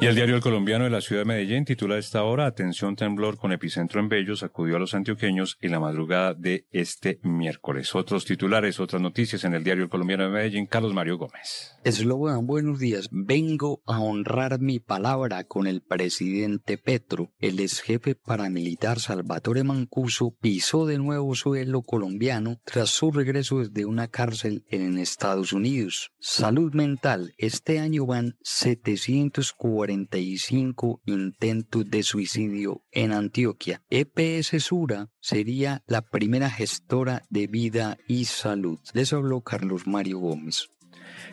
Y 0.00 0.06
el 0.06 0.14
diario 0.14 0.34
El 0.34 0.42
Colombiano 0.42 0.84
de 0.84 0.90
la 0.90 1.00
ciudad 1.00 1.22
de 1.22 1.26
Medellín 1.26 1.64
titula 1.64 1.98
esta 1.98 2.24
hora 2.24 2.46
Atención 2.46 2.96
temblor 2.96 3.38
con 3.38 3.52
epicentro 3.52 4.00
en 4.00 4.08
Bellos 4.08 4.42
acudió 4.42 4.76
a 4.76 4.78
los 4.80 4.94
antioqueños 4.94 5.58
en 5.60 5.70
la 5.70 5.80
madrugada 5.80 6.34
de 6.34 6.66
este 6.72 7.20
miércoles. 7.22 7.94
Otros 7.94 8.24
titulares, 8.24 8.80
otras 8.80 9.00
noticias 9.00 9.44
en 9.44 9.54
el 9.54 9.62
diario 9.62 9.84
El 9.84 9.90
Colombiano 9.90 10.24
de 10.24 10.30
Medellín, 10.30 10.66
Carlos 10.66 10.92
Mario 10.92 11.18
Gómez. 11.18 11.71
Buenos 11.84 12.78
días. 12.78 13.08
Vengo 13.10 13.82
a 13.86 13.98
honrar 13.98 14.60
mi 14.60 14.78
palabra 14.78 15.42
con 15.42 15.66
el 15.66 15.82
presidente 15.82 16.78
Petro. 16.78 17.32
El 17.40 17.58
ex 17.58 17.80
jefe 17.80 18.14
paramilitar 18.14 19.00
Salvatore 19.00 19.64
Mancuso 19.64 20.36
pisó 20.40 20.86
de 20.86 20.98
nuevo 20.98 21.34
suelo 21.34 21.82
colombiano 21.82 22.60
tras 22.64 22.90
su 22.90 23.10
regreso 23.10 23.58
desde 23.58 23.84
una 23.84 24.06
cárcel 24.06 24.64
en 24.68 24.96
Estados 24.96 25.52
Unidos. 25.52 26.12
Salud 26.20 26.72
mental. 26.72 27.34
Este 27.36 27.80
año 27.80 28.06
van 28.06 28.36
745 28.42 31.00
intentos 31.04 31.90
de 31.90 32.04
suicidio 32.04 32.84
en 32.92 33.10
Antioquia. 33.12 33.82
EPS 33.90 34.62
Sura 34.62 35.10
sería 35.20 35.82
la 35.88 36.02
primera 36.02 36.48
gestora 36.48 37.24
de 37.28 37.48
vida 37.48 37.98
y 38.06 38.26
salud. 38.26 38.78
Les 38.94 39.12
habló 39.12 39.40
Carlos 39.40 39.88
Mario 39.88 40.20
Gómez. 40.20 40.68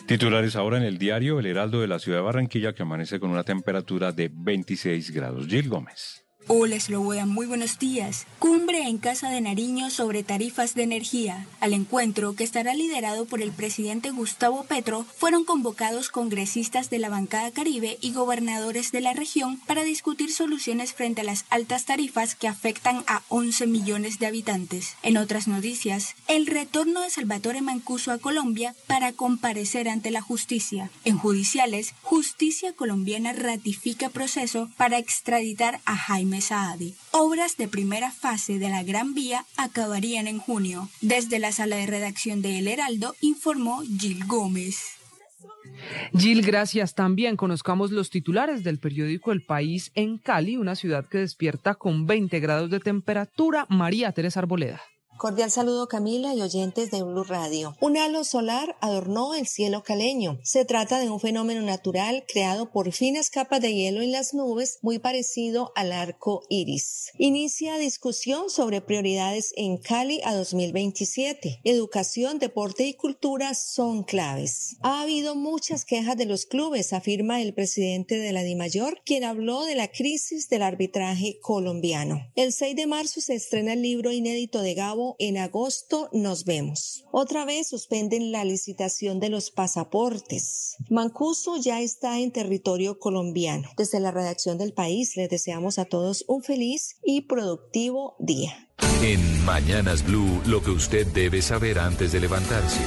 Titulares 0.05 0.55
ahora 0.55 0.77
en 0.77 0.83
el 0.83 0.97
diario 0.97 1.39
El 1.39 1.45
Heraldo 1.45 1.81
de 1.81 1.87
la 1.87 1.99
ciudad 1.99 2.19
de 2.19 2.23
Barranquilla 2.23 2.73
que 2.73 2.83
amanece 2.83 3.19
con 3.19 3.31
una 3.31 3.43
temperatura 3.43 4.11
de 4.11 4.31
26 4.33 5.11
grados. 5.11 5.47
Gil 5.47 5.69
Gómez. 5.69 6.28
Hola 6.47 6.79
Sloboda, 6.79 7.27
muy 7.27 7.45
buenos 7.45 7.77
días. 7.77 8.25
Cumbre 8.39 8.87
en 8.87 8.97
Casa 8.97 9.29
de 9.29 9.39
Nariño 9.39 9.91
sobre 9.91 10.23
tarifas 10.23 10.73
de 10.73 10.81
energía. 10.81 11.45
Al 11.59 11.73
encuentro, 11.73 12.33
que 12.33 12.43
estará 12.43 12.73
liderado 12.73 13.25
por 13.25 13.43
el 13.43 13.51
presidente 13.51 14.09
Gustavo 14.09 14.63
Petro, 14.63 15.05
fueron 15.15 15.43
convocados 15.43 16.09
congresistas 16.09 16.89
de 16.89 16.97
la 16.97 17.09
bancada 17.09 17.51
Caribe 17.51 17.99
y 18.01 18.13
gobernadores 18.13 18.91
de 18.91 19.01
la 19.01 19.13
región 19.13 19.59
para 19.67 19.83
discutir 19.83 20.31
soluciones 20.31 20.93
frente 20.93 21.21
a 21.21 21.25
las 21.25 21.45
altas 21.51 21.85
tarifas 21.85 22.33
que 22.33 22.47
afectan 22.47 23.03
a 23.05 23.21
11 23.27 23.67
millones 23.67 24.17
de 24.17 24.25
habitantes. 24.25 24.95
En 25.03 25.17
otras 25.17 25.47
noticias, 25.47 26.15
el 26.27 26.47
retorno 26.47 27.01
de 27.01 27.11
Salvatore 27.11 27.61
Mancuso 27.61 28.11
a 28.11 28.17
Colombia 28.17 28.73
para 28.87 29.11
comparecer 29.11 29.87
ante 29.87 30.09
la 30.09 30.21
justicia. 30.21 30.89
En 31.03 31.17
judiciales, 31.17 31.93
Justicia 32.01 32.73
colombiana 32.73 33.33
ratifica 33.33 34.09
proceso 34.09 34.69
para 34.77 34.97
extraditar 34.97 35.79
a 35.85 35.95
Jaime 35.95 36.28
Obras 37.11 37.57
de 37.57 37.67
primera 37.67 38.11
fase 38.11 38.59
de 38.59 38.69
la 38.69 38.83
Gran 38.83 39.13
Vía 39.13 39.45
acabarían 39.57 40.27
en 40.27 40.39
junio. 40.39 40.89
Desde 41.01 41.39
la 41.39 41.51
sala 41.51 41.77
de 41.77 41.87
redacción 41.87 42.41
de 42.41 42.59
El 42.59 42.67
Heraldo 42.67 43.15
informó 43.21 43.81
Gil 43.81 44.25
Gómez. 44.25 44.99
Gil, 46.17 46.41
gracias. 46.41 46.95
También 46.95 47.35
conozcamos 47.35 47.91
los 47.91 48.09
titulares 48.09 48.63
del 48.63 48.79
periódico 48.79 49.31
El 49.31 49.43
País 49.43 49.91
en 49.95 50.17
Cali, 50.17 50.57
una 50.57 50.75
ciudad 50.75 51.05
que 51.05 51.19
despierta 51.19 51.75
con 51.75 52.05
20 52.05 52.39
grados 52.39 52.69
de 52.69 52.79
temperatura. 52.79 53.65
María 53.69 54.11
Teresa 54.11 54.39
Arboleda. 54.39 54.81
Cordial 55.19 55.51
saludo 55.51 55.89
Camila 55.89 56.33
y 56.33 56.41
oyentes 56.41 56.91
de 56.91 57.03
Blue 57.03 57.25
Radio. 57.25 57.75
Un 57.81 57.97
halo 57.97 58.23
solar 58.23 58.77
adornó 58.79 59.35
el 59.35 59.47
cielo 59.47 59.83
caleño. 59.83 60.39
Se 60.43 60.63
trata 60.63 61.01
de 61.01 61.09
un 61.09 61.19
fenómeno 61.19 61.61
natural 61.61 62.23
creado 62.25 62.71
por 62.71 62.93
finas 62.93 63.29
capas 63.29 63.59
de 63.59 63.73
hielo 63.73 64.01
en 64.01 64.13
las 64.13 64.33
nubes, 64.33 64.79
muy 64.81 64.97
parecido 64.97 65.73
al 65.75 65.91
arco 65.91 66.43
iris. 66.47 67.11
Inicia 67.17 67.77
discusión 67.77 68.49
sobre 68.49 68.79
prioridades 68.79 69.51
en 69.57 69.75
Cali 69.75 70.21
a 70.23 70.33
2027. 70.33 71.59
Educación, 71.65 72.39
deporte 72.39 72.87
y 72.87 72.93
cultura 72.93 73.55
son 73.55 74.03
claves. 74.03 74.77
Ha 74.83 75.01
habido 75.01 75.35
muchas 75.35 75.83
quejas 75.83 76.15
de 76.15 76.27
los 76.27 76.45
clubes, 76.45 76.93
afirma 76.93 77.41
el 77.41 77.53
presidente 77.53 78.19
de 78.19 78.31
la 78.31 78.43
DIMAYOR, 78.43 79.01
quien 79.03 79.25
habló 79.25 79.65
de 79.65 79.75
la 79.75 79.89
crisis 79.89 80.47
del 80.47 80.61
arbitraje 80.61 81.41
colombiano. 81.41 82.21
El 82.37 82.53
6 82.53 82.73
de 82.77 82.87
marzo 82.87 83.19
se 83.19 83.35
estrena 83.35 83.73
el 83.73 83.81
libro 83.81 84.13
inédito 84.13 84.61
de 84.61 84.75
Gabo 84.75 85.08
en 85.19 85.37
agosto 85.37 86.09
nos 86.13 86.45
vemos. 86.45 87.05
Otra 87.11 87.45
vez 87.45 87.69
suspenden 87.69 88.31
la 88.31 88.45
licitación 88.45 89.19
de 89.19 89.29
los 89.29 89.51
pasaportes. 89.51 90.75
Mancuso 90.89 91.57
ya 91.57 91.81
está 91.81 92.19
en 92.19 92.31
territorio 92.31 92.99
colombiano. 92.99 93.69
Desde 93.77 93.99
la 93.99 94.11
redacción 94.11 94.57
del 94.57 94.73
país 94.73 95.15
les 95.15 95.29
deseamos 95.29 95.79
a 95.79 95.85
todos 95.85 96.25
un 96.27 96.43
feliz 96.43 96.97
y 97.03 97.21
productivo 97.21 98.15
día. 98.19 98.69
En 99.01 99.45
Mañanas 99.45 100.05
Blue, 100.05 100.41
lo 100.45 100.61
que 100.61 100.71
usted 100.71 101.07
debe 101.07 101.41
saber 101.41 101.79
antes 101.79 102.11
de 102.11 102.19
levantarse. 102.19 102.79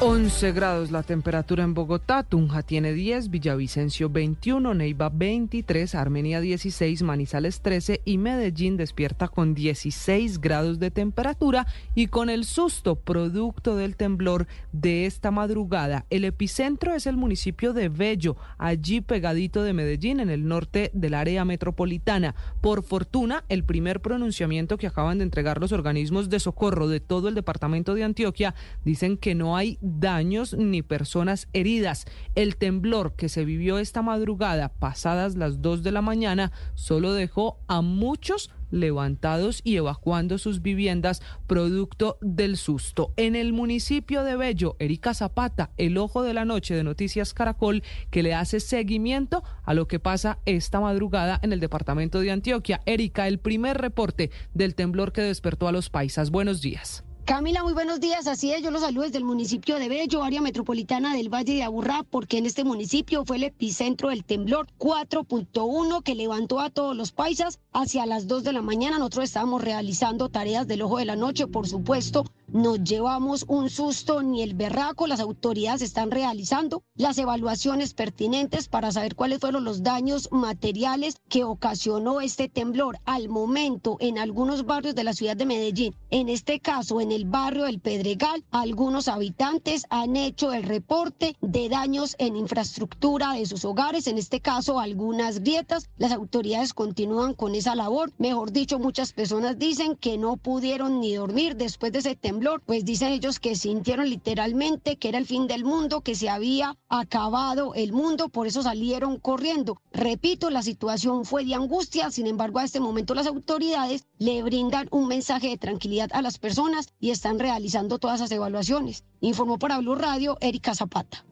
11 0.00 0.52
grados 0.52 0.92
la 0.92 1.02
temperatura 1.02 1.64
en 1.64 1.74
Bogotá, 1.74 2.22
Tunja 2.22 2.62
tiene 2.62 2.92
10, 2.92 3.30
Villavicencio 3.30 4.08
21, 4.08 4.72
Neiva 4.72 5.08
23, 5.08 5.92
Armenia 5.96 6.40
16, 6.40 7.02
Manizales 7.02 7.62
13 7.62 8.02
y 8.04 8.16
Medellín 8.16 8.76
despierta 8.76 9.26
con 9.26 9.54
16 9.54 10.40
grados 10.40 10.78
de 10.78 10.92
temperatura 10.92 11.66
y 11.96 12.06
con 12.06 12.30
el 12.30 12.44
susto 12.44 12.94
producto 12.94 13.74
del 13.74 13.96
temblor 13.96 14.46
de 14.70 15.04
esta 15.06 15.32
madrugada. 15.32 16.06
El 16.10 16.24
epicentro 16.24 16.94
es 16.94 17.08
el 17.08 17.16
municipio 17.16 17.72
de 17.72 17.88
Bello, 17.88 18.36
allí 18.56 19.00
pegadito 19.00 19.64
de 19.64 19.72
Medellín, 19.72 20.20
en 20.20 20.30
el 20.30 20.46
norte 20.46 20.92
del 20.94 21.14
área 21.14 21.44
metropolitana. 21.44 22.36
Por 22.60 22.84
fortuna, 22.84 23.42
el 23.48 23.64
primer 23.64 24.00
pronunciamiento 24.00 24.78
que 24.78 24.86
acaban 24.86 25.18
de 25.18 25.24
entregar 25.24 25.60
los 25.60 25.72
organismos 25.72 26.30
de 26.30 26.38
socorro 26.38 26.86
de 26.86 27.00
todo 27.00 27.26
el 27.28 27.34
departamento 27.34 27.96
de 27.96 28.04
Antioquia 28.04 28.54
dicen 28.84 29.16
que 29.16 29.34
no 29.34 29.56
hay 29.56 29.76
daños 30.00 30.54
ni 30.54 30.82
personas 30.82 31.48
heridas. 31.52 32.06
El 32.34 32.56
temblor 32.56 33.14
que 33.14 33.28
se 33.28 33.44
vivió 33.44 33.78
esta 33.78 34.02
madrugada, 34.02 34.68
pasadas 34.68 35.36
las 35.36 35.62
2 35.62 35.82
de 35.82 35.92
la 35.92 36.02
mañana, 36.02 36.52
solo 36.74 37.12
dejó 37.12 37.58
a 37.66 37.80
muchos 37.80 38.50
levantados 38.70 39.60
y 39.64 39.76
evacuando 39.76 40.38
sus 40.38 40.62
viviendas 40.62 41.22
producto 41.46 42.18
del 42.20 42.56
susto. 42.56 43.12
En 43.16 43.36
el 43.36 43.52
municipio 43.52 44.24
de 44.24 44.36
Bello, 44.36 44.76
Erika 44.78 45.14
Zapata, 45.14 45.70
el 45.76 45.96
ojo 45.98 46.22
de 46.22 46.34
la 46.34 46.44
noche 46.44 46.74
de 46.74 46.84
Noticias 46.84 47.34
Caracol, 47.34 47.82
que 48.10 48.22
le 48.22 48.34
hace 48.34 48.60
seguimiento 48.60 49.42
a 49.64 49.74
lo 49.74 49.88
que 49.88 49.98
pasa 49.98 50.38
esta 50.44 50.80
madrugada 50.80 51.38
en 51.42 51.52
el 51.52 51.60
departamento 51.60 52.20
de 52.20 52.30
Antioquia. 52.30 52.80
Erika, 52.86 53.26
el 53.28 53.38
primer 53.38 53.78
reporte 53.78 54.30
del 54.54 54.74
temblor 54.74 55.12
que 55.12 55.22
despertó 55.22 55.68
a 55.68 55.72
los 55.72 55.90
paisas. 55.90 56.30
Buenos 56.30 56.60
días. 56.60 57.04
Camila, 57.28 57.62
muy 57.62 57.74
buenos 57.74 58.00
días. 58.00 58.26
Así 58.26 58.52
es, 58.52 58.62
yo 58.62 58.70
los 58.70 58.80
saludo 58.80 59.04
desde 59.04 59.18
el 59.18 59.24
municipio 59.24 59.78
de 59.78 59.90
Bello, 59.90 60.22
área 60.22 60.40
metropolitana 60.40 61.14
del 61.14 61.28
Valle 61.28 61.56
de 61.56 61.62
Aburrá, 61.62 62.02
porque 62.02 62.38
en 62.38 62.46
este 62.46 62.64
municipio 62.64 63.22
fue 63.26 63.36
el 63.36 63.42
epicentro 63.42 64.08
del 64.08 64.24
temblor 64.24 64.66
4.1 64.78 66.02
que 66.02 66.14
levantó 66.14 66.58
a 66.58 66.70
todos 66.70 66.96
los 66.96 67.12
paisas 67.12 67.60
hacia 67.74 68.06
las 68.06 68.28
2 68.28 68.44
de 68.44 68.54
la 68.54 68.62
mañana. 68.62 68.96
Nosotros 68.96 69.24
estábamos 69.24 69.62
realizando 69.62 70.30
tareas 70.30 70.66
del 70.66 70.80
ojo 70.80 70.96
de 70.96 71.04
la 71.04 71.16
noche, 71.16 71.46
por 71.46 71.68
supuesto, 71.68 72.24
nos 72.52 72.82
llevamos 72.82 73.44
un 73.46 73.68
susto 73.68 74.22
ni 74.22 74.42
el 74.42 74.54
berraco. 74.54 75.06
Las 75.06 75.20
autoridades 75.20 75.82
están 75.82 76.10
realizando 76.10 76.82
las 76.94 77.18
evaluaciones 77.18 77.92
pertinentes 77.92 78.68
para 78.68 78.90
saber 78.90 79.14
cuáles 79.14 79.40
fueron 79.40 79.64
los 79.64 79.82
daños 79.82 80.28
materiales 80.32 81.16
que 81.28 81.44
ocasionó 81.44 82.20
este 82.20 82.48
temblor 82.48 82.98
al 83.04 83.28
momento 83.28 83.98
en 84.00 84.18
algunos 84.18 84.64
barrios 84.64 84.94
de 84.94 85.04
la 85.04 85.12
ciudad 85.12 85.36
de 85.36 85.44
Medellín. 85.44 85.94
En 86.10 86.28
este 86.30 86.58
caso, 86.60 87.00
en 87.02 87.12
el 87.12 87.26
barrio 87.26 87.64
del 87.64 87.80
Pedregal, 87.80 88.44
algunos 88.50 89.08
habitantes 89.08 89.84
han 89.90 90.16
hecho 90.16 90.52
el 90.52 90.62
reporte 90.62 91.36
de 91.42 91.68
daños 91.68 92.16
en 92.18 92.34
infraestructura 92.36 93.34
de 93.34 93.44
sus 93.44 93.64
hogares, 93.66 94.06
en 94.06 94.16
este 94.16 94.40
caso 94.40 94.80
algunas 94.80 95.40
grietas. 95.40 95.90
Las 95.98 96.12
autoridades 96.12 96.72
continúan 96.72 97.34
con 97.34 97.54
esa 97.54 97.74
labor. 97.74 98.10
Mejor 98.16 98.52
dicho, 98.52 98.78
muchas 98.78 99.12
personas 99.12 99.58
dicen 99.58 99.96
que 99.96 100.16
no 100.16 100.36
pudieron 100.38 101.00
ni 101.00 101.14
dormir 101.14 101.56
después 101.56 101.92
de 101.92 101.98
ese 101.98 102.16
temblor 102.16 102.37
pues 102.64 102.84
dicen 102.84 103.12
ellos 103.12 103.38
que 103.38 103.56
sintieron 103.56 104.08
literalmente 104.08 104.96
que 104.96 105.08
era 105.08 105.18
el 105.18 105.26
fin 105.26 105.46
del 105.46 105.64
mundo, 105.64 106.00
que 106.02 106.14
se 106.14 106.28
había 106.28 106.76
acabado 106.88 107.74
el 107.74 107.92
mundo, 107.92 108.28
por 108.28 108.46
eso 108.46 108.62
salieron 108.62 109.18
corriendo. 109.18 109.80
Repito, 109.92 110.50
la 110.50 110.62
situación 110.62 111.24
fue 111.24 111.44
de 111.44 111.54
angustia, 111.54 112.10
sin 112.10 112.26
embargo 112.26 112.58
a 112.58 112.64
este 112.64 112.80
momento 112.80 113.14
las 113.14 113.26
autoridades 113.26 114.04
le 114.18 114.42
brindan 114.42 114.88
un 114.90 115.08
mensaje 115.08 115.48
de 115.48 115.58
tranquilidad 115.58 116.10
a 116.12 116.22
las 116.22 116.38
personas 116.38 116.88
y 117.00 117.10
están 117.10 117.38
realizando 117.38 117.98
todas 117.98 118.20
esas 118.20 118.32
evaluaciones. 118.32 119.04
Informó 119.20 119.58
para 119.58 119.78
Blue 119.78 119.94
Radio 119.94 120.38
Erika 120.40 120.74
Zapata. 120.74 121.24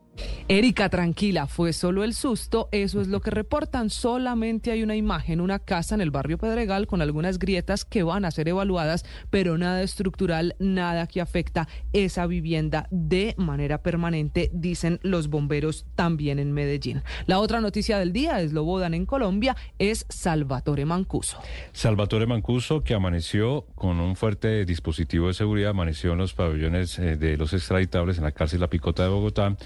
Erika, 0.48 0.88
tranquila, 0.88 1.46
fue 1.46 1.72
solo 1.72 2.04
el 2.04 2.14
susto, 2.14 2.68
eso 2.72 3.00
es 3.00 3.08
lo 3.08 3.20
que 3.20 3.30
reportan. 3.30 3.90
Solamente 3.90 4.70
hay 4.70 4.82
una 4.82 4.96
imagen, 4.96 5.40
una 5.40 5.58
casa 5.58 5.94
en 5.94 6.00
el 6.00 6.10
barrio 6.10 6.38
Pedregal 6.38 6.86
con 6.86 7.02
algunas 7.02 7.38
grietas 7.38 7.84
que 7.84 8.02
van 8.02 8.24
a 8.24 8.30
ser 8.30 8.48
evaluadas, 8.48 9.04
pero 9.30 9.58
nada 9.58 9.82
estructural, 9.82 10.54
nada 10.58 11.06
que 11.06 11.20
afecta 11.20 11.68
esa 11.92 12.26
vivienda 12.26 12.86
de 12.90 13.34
manera 13.38 13.82
permanente, 13.82 14.50
dicen 14.52 15.00
los 15.02 15.28
bomberos 15.28 15.86
también 15.94 16.38
en 16.38 16.52
Medellín. 16.52 17.02
La 17.26 17.40
otra 17.40 17.60
noticia 17.60 17.98
del 17.98 18.12
día 18.12 18.40
es 18.40 18.52
lo 18.52 18.64
bodan 18.64 18.94
en 18.94 19.06
Colombia, 19.06 19.56
es 19.78 20.06
Salvatore 20.08 20.84
Mancuso. 20.84 21.38
Salvatore 21.72 22.26
Mancuso, 22.26 22.82
que 22.82 22.94
amaneció 22.94 23.66
con 23.74 24.00
un 24.00 24.16
fuerte 24.16 24.64
dispositivo 24.64 25.28
de 25.28 25.34
seguridad, 25.34 25.70
amaneció 25.70 26.12
en 26.12 26.18
los 26.18 26.34
pabellones 26.34 26.98
eh, 26.98 27.16
de 27.16 27.36
los 27.36 27.52
extraditables 27.52 28.18
en 28.18 28.24
la 28.24 28.32
cárcel 28.32 28.60
La 28.60 28.68
Picota 28.68 29.02
de 29.02 29.08
Bogotá 29.08 29.56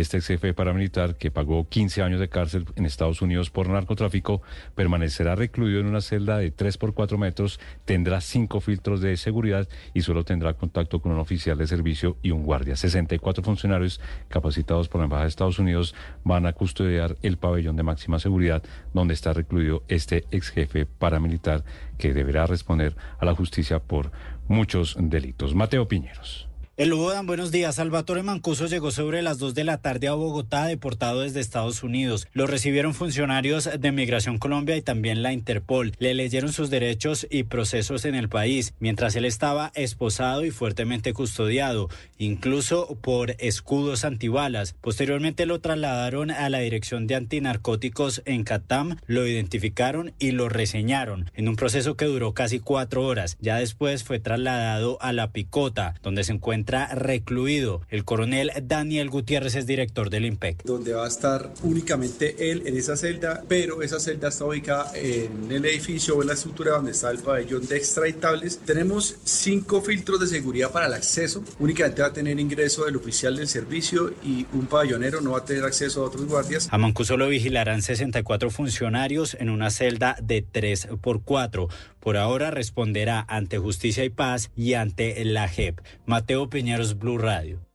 este 0.00 0.18
ex 0.18 0.26
jefe 0.26 0.54
paramilitar, 0.54 1.16
que 1.16 1.30
pagó 1.30 1.68
15 1.68 2.02
años 2.02 2.20
de 2.20 2.28
cárcel 2.28 2.66
en 2.76 2.86
Estados 2.86 3.22
Unidos 3.22 3.50
por 3.50 3.68
narcotráfico, 3.68 4.42
permanecerá 4.74 5.34
recluido 5.34 5.80
en 5.80 5.86
una 5.86 6.00
celda 6.00 6.38
de 6.38 6.50
3 6.50 6.78
por 6.78 6.94
4 6.94 7.18
metros, 7.18 7.60
tendrá 7.84 8.20
cinco 8.20 8.60
filtros 8.60 9.00
de 9.00 9.16
seguridad 9.16 9.68
y 9.94 10.02
solo 10.02 10.24
tendrá 10.24 10.54
contacto 10.54 11.00
con 11.00 11.12
un 11.12 11.18
oficial 11.18 11.58
de 11.58 11.66
servicio 11.66 12.16
y 12.22 12.30
un 12.30 12.44
guardia. 12.44 12.76
64 12.76 13.42
funcionarios 13.42 14.00
capacitados 14.28 14.88
por 14.88 15.00
la 15.00 15.04
Embajada 15.04 15.24
de 15.24 15.30
Estados 15.30 15.58
Unidos 15.58 15.94
van 16.24 16.46
a 16.46 16.52
custodiar 16.52 17.16
el 17.22 17.36
pabellón 17.36 17.76
de 17.76 17.82
máxima 17.82 18.18
seguridad 18.18 18.62
donde 18.92 19.14
está 19.14 19.32
recluido 19.32 19.82
este 19.88 20.24
ex 20.30 20.50
jefe 20.50 20.86
paramilitar 20.86 21.64
que 21.98 22.12
deberá 22.12 22.46
responder 22.46 22.96
a 23.18 23.24
la 23.24 23.34
justicia 23.34 23.78
por 23.78 24.10
muchos 24.48 24.96
delitos. 24.98 25.54
Mateo 25.54 25.88
Piñeros. 25.88 26.45
El 26.78 26.90
Lobodan, 26.90 27.24
buenos 27.26 27.52
días. 27.52 27.76
Salvatore 27.76 28.22
Mancuso 28.22 28.66
llegó 28.66 28.90
sobre 28.90 29.22
las 29.22 29.38
2 29.38 29.54
de 29.54 29.64
la 29.64 29.78
tarde 29.78 30.08
a 30.08 30.12
Bogotá, 30.12 30.66
deportado 30.66 31.22
desde 31.22 31.40
Estados 31.40 31.82
Unidos. 31.82 32.28
Lo 32.34 32.46
recibieron 32.46 32.92
funcionarios 32.92 33.70
de 33.80 33.92
Migración 33.92 34.36
Colombia 34.36 34.76
y 34.76 34.82
también 34.82 35.22
la 35.22 35.32
Interpol. 35.32 35.92
Le 35.98 36.12
leyeron 36.12 36.52
sus 36.52 36.68
derechos 36.68 37.26
y 37.30 37.44
procesos 37.44 38.04
en 38.04 38.14
el 38.14 38.28
país, 38.28 38.74
mientras 38.78 39.16
él 39.16 39.24
estaba 39.24 39.72
esposado 39.74 40.44
y 40.44 40.50
fuertemente 40.50 41.14
custodiado, 41.14 41.88
incluso 42.18 42.98
por 43.00 43.36
escudos 43.38 44.04
antibalas. 44.04 44.74
Posteriormente 44.82 45.46
lo 45.46 45.62
trasladaron 45.62 46.30
a 46.30 46.50
la 46.50 46.58
Dirección 46.58 47.06
de 47.06 47.14
Antinarcóticos 47.14 48.20
en 48.26 48.44
Catam, 48.44 48.98
lo 49.06 49.26
identificaron 49.26 50.12
y 50.18 50.32
lo 50.32 50.50
reseñaron 50.50 51.30
en 51.32 51.48
un 51.48 51.56
proceso 51.56 51.96
que 51.96 52.04
duró 52.04 52.34
casi 52.34 52.60
cuatro 52.60 53.06
horas. 53.06 53.38
Ya 53.40 53.56
después 53.56 54.04
fue 54.04 54.18
trasladado 54.18 54.98
a 55.00 55.14
la 55.14 55.32
Picota, 55.32 55.94
donde 56.02 56.22
se 56.22 56.32
encuentra 56.32 56.65
recluido. 56.66 57.82
El 57.88 58.04
coronel 58.04 58.52
Daniel 58.62 59.10
Gutiérrez 59.10 59.54
es 59.54 59.66
director 59.66 60.10
del 60.10 60.26
IMPEC. 60.26 60.64
Donde 60.64 60.92
va 60.92 61.04
a 61.04 61.08
estar 61.08 61.52
únicamente 61.62 62.50
él 62.50 62.62
en 62.66 62.76
esa 62.76 62.96
celda, 62.96 63.42
pero 63.48 63.82
esa 63.82 64.00
celda 64.00 64.28
está 64.28 64.44
ubicada 64.44 64.90
en 64.94 65.50
el 65.50 65.64
edificio 65.64 66.16
o 66.16 66.22
en 66.22 66.28
la 66.28 66.34
estructura 66.34 66.72
donde 66.72 66.92
está 66.92 67.10
el 67.10 67.18
pabellón 67.18 67.66
de 67.66 67.76
extraditables. 67.76 68.58
Tenemos 68.58 69.16
cinco 69.24 69.80
filtros 69.80 70.20
de 70.20 70.26
seguridad 70.26 70.70
para 70.70 70.86
el 70.86 70.94
acceso. 70.94 71.42
Únicamente 71.58 72.02
va 72.02 72.08
a 72.08 72.12
tener 72.12 72.38
ingreso 72.38 72.84
del 72.84 72.96
oficial 72.96 73.36
del 73.36 73.48
servicio 73.48 74.12
y 74.24 74.46
un 74.52 74.66
pabellonero 74.66 75.20
no 75.20 75.32
va 75.32 75.38
a 75.38 75.44
tener 75.44 75.64
acceso 75.64 76.02
a 76.02 76.06
otros 76.06 76.26
guardias. 76.26 76.68
A 76.70 76.78
Mancuso 76.78 77.16
lo 77.16 77.28
vigilarán 77.28 77.82
64 77.82 78.50
funcionarios 78.50 79.36
en 79.38 79.50
una 79.50 79.70
celda 79.70 80.16
de 80.22 80.42
3 80.42 80.88
por 81.00 81.22
4. 81.22 81.68
Por 82.06 82.18
ahora 82.18 82.52
responderá 82.52 83.26
ante 83.26 83.58
Justicia 83.58 84.04
y 84.04 84.10
Paz 84.10 84.52
y 84.54 84.74
ante 84.74 85.24
la 85.24 85.48
JEP. 85.48 85.80
Mateo 86.06 86.48
Piñeros, 86.48 87.00
Blue 87.00 87.18
Radio. 87.18 87.66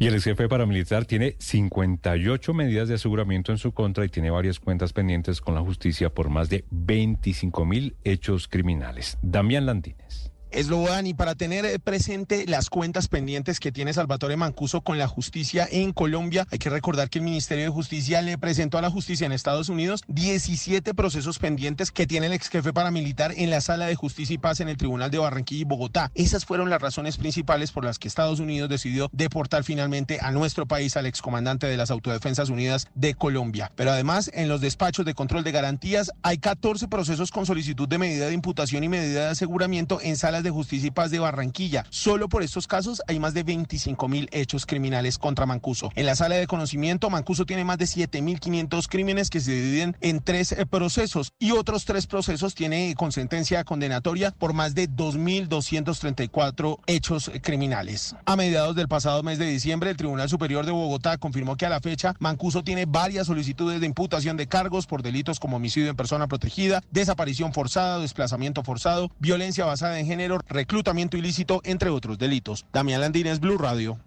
Y 0.00 0.08
el 0.08 0.14
ex 0.14 0.24
jefe 0.24 0.48
paramilitar 0.48 1.04
tiene 1.04 1.36
58 1.38 2.52
medidas 2.52 2.88
de 2.88 2.96
aseguramiento 2.96 3.52
en 3.52 3.58
su 3.58 3.70
contra 3.70 4.04
y 4.04 4.08
tiene 4.08 4.30
varias 4.30 4.58
cuentas 4.58 4.92
pendientes 4.92 5.40
con 5.40 5.54
la 5.54 5.60
justicia 5.60 6.10
por 6.12 6.30
más 6.30 6.48
de 6.48 6.64
25 6.72 7.64
mil 7.64 7.94
hechos 8.02 8.48
criminales. 8.48 9.18
Damián 9.22 9.66
Landines. 9.66 10.33
Eslobodan, 10.54 11.06
y 11.06 11.14
para 11.14 11.34
tener 11.34 11.64
eh, 11.64 11.78
presente 11.78 12.44
las 12.46 12.70
cuentas 12.70 13.08
pendientes 13.08 13.58
que 13.58 13.72
tiene 13.72 13.92
Salvatore 13.92 14.36
Mancuso 14.36 14.82
con 14.82 14.98
la 14.98 15.08
justicia 15.08 15.66
en 15.70 15.92
Colombia, 15.92 16.46
hay 16.50 16.58
que 16.58 16.70
recordar 16.70 17.10
que 17.10 17.18
el 17.18 17.24
Ministerio 17.24 17.64
de 17.64 17.70
Justicia 17.70 18.22
le 18.22 18.38
presentó 18.38 18.78
a 18.78 18.82
la 18.82 18.90
justicia 18.90 19.26
en 19.26 19.32
Estados 19.32 19.68
Unidos 19.68 20.02
17 20.06 20.94
procesos 20.94 21.40
pendientes 21.40 21.90
que 21.90 22.06
tiene 22.06 22.26
el 22.26 22.32
ex 22.32 22.48
jefe 22.48 22.72
paramilitar 22.72 23.32
en 23.36 23.50
la 23.50 23.60
Sala 23.60 23.86
de 23.86 23.96
Justicia 23.96 24.34
y 24.34 24.38
Paz 24.38 24.60
en 24.60 24.68
el 24.68 24.76
Tribunal 24.76 25.10
de 25.10 25.18
Barranquilla 25.18 25.62
y 25.62 25.64
Bogotá. 25.64 26.12
Esas 26.14 26.44
fueron 26.44 26.70
las 26.70 26.80
razones 26.80 27.16
principales 27.16 27.72
por 27.72 27.84
las 27.84 27.98
que 27.98 28.06
Estados 28.06 28.38
Unidos 28.38 28.68
decidió 28.68 29.10
deportar 29.12 29.64
finalmente 29.64 30.20
a 30.22 30.30
nuestro 30.30 30.66
país 30.66 30.96
al 30.96 31.06
excomandante 31.06 31.66
de 31.66 31.76
las 31.76 31.90
Autodefensas 31.90 32.48
Unidas 32.48 32.86
de 32.94 33.14
Colombia. 33.14 33.72
Pero 33.74 33.90
además, 33.90 34.30
en 34.32 34.48
los 34.48 34.60
despachos 34.60 35.04
de 35.04 35.14
control 35.14 35.42
de 35.42 35.50
garantías 35.50 36.12
hay 36.22 36.38
14 36.38 36.86
procesos 36.86 37.32
con 37.32 37.44
solicitud 37.44 37.88
de 37.88 37.98
medida 37.98 38.28
de 38.28 38.34
imputación 38.34 38.84
y 38.84 38.88
medida 38.88 39.24
de 39.24 39.30
aseguramiento 39.30 40.00
en 40.00 40.16
salas 40.16 40.43
de 40.44 40.50
Justicia 40.50 40.86
y 40.86 40.92
Paz 40.92 41.10
de 41.10 41.18
Barranquilla. 41.18 41.84
Solo 41.90 42.28
por 42.28 42.44
estos 42.44 42.68
casos 42.68 43.02
hay 43.08 43.18
más 43.18 43.34
de 43.34 43.42
25 43.42 44.06
mil 44.06 44.28
hechos 44.30 44.66
criminales 44.66 45.18
contra 45.18 45.46
Mancuso. 45.46 45.90
En 45.96 46.06
la 46.06 46.14
sala 46.14 46.36
de 46.36 46.46
conocimiento, 46.46 47.10
Mancuso 47.10 47.46
tiene 47.46 47.64
más 47.64 47.78
de 47.78 47.86
7.500 47.86 48.86
crímenes 48.88 49.30
que 49.30 49.40
se 49.40 49.50
dividen 49.50 49.96
en 50.00 50.20
tres 50.20 50.52
eh, 50.52 50.66
procesos 50.66 51.32
y 51.40 51.50
otros 51.50 51.84
tres 51.84 52.06
procesos 52.06 52.54
tiene 52.54 52.94
con 52.96 53.10
sentencia 53.10 53.64
condenatoria 53.64 54.30
por 54.30 54.52
más 54.52 54.74
de 54.74 54.88
2.234 54.88 56.78
hechos 56.86 57.30
criminales. 57.42 58.14
A 58.24 58.36
mediados 58.36 58.76
del 58.76 58.88
pasado 58.88 59.22
mes 59.22 59.38
de 59.38 59.46
diciembre, 59.46 59.90
el 59.90 59.96
Tribunal 59.96 60.28
Superior 60.28 60.66
de 60.66 60.72
Bogotá 60.72 61.18
confirmó 61.18 61.56
que 61.56 61.66
a 61.66 61.70
la 61.70 61.80
fecha 61.80 62.14
Mancuso 62.18 62.62
tiene 62.62 62.86
varias 62.86 63.26
solicitudes 63.26 63.80
de 63.80 63.86
imputación 63.86 64.36
de 64.36 64.46
cargos 64.46 64.86
por 64.86 65.02
delitos 65.02 65.40
como 65.40 65.56
homicidio 65.56 65.90
en 65.90 65.96
persona 65.96 66.26
protegida, 66.26 66.82
desaparición 66.90 67.52
forzada, 67.52 67.98
desplazamiento 67.98 68.62
forzado, 68.62 69.10
violencia 69.18 69.64
basada 69.64 69.98
en 69.98 70.06
género, 70.06 70.33
reclutamiento 70.38 71.16
ilícito, 71.16 71.60
entre 71.64 71.90
otros 71.90 72.18
delitos. 72.18 72.66
Damián 72.72 73.00
Landines, 73.00 73.40
Blue 73.40 73.58
Radio. 73.58 73.98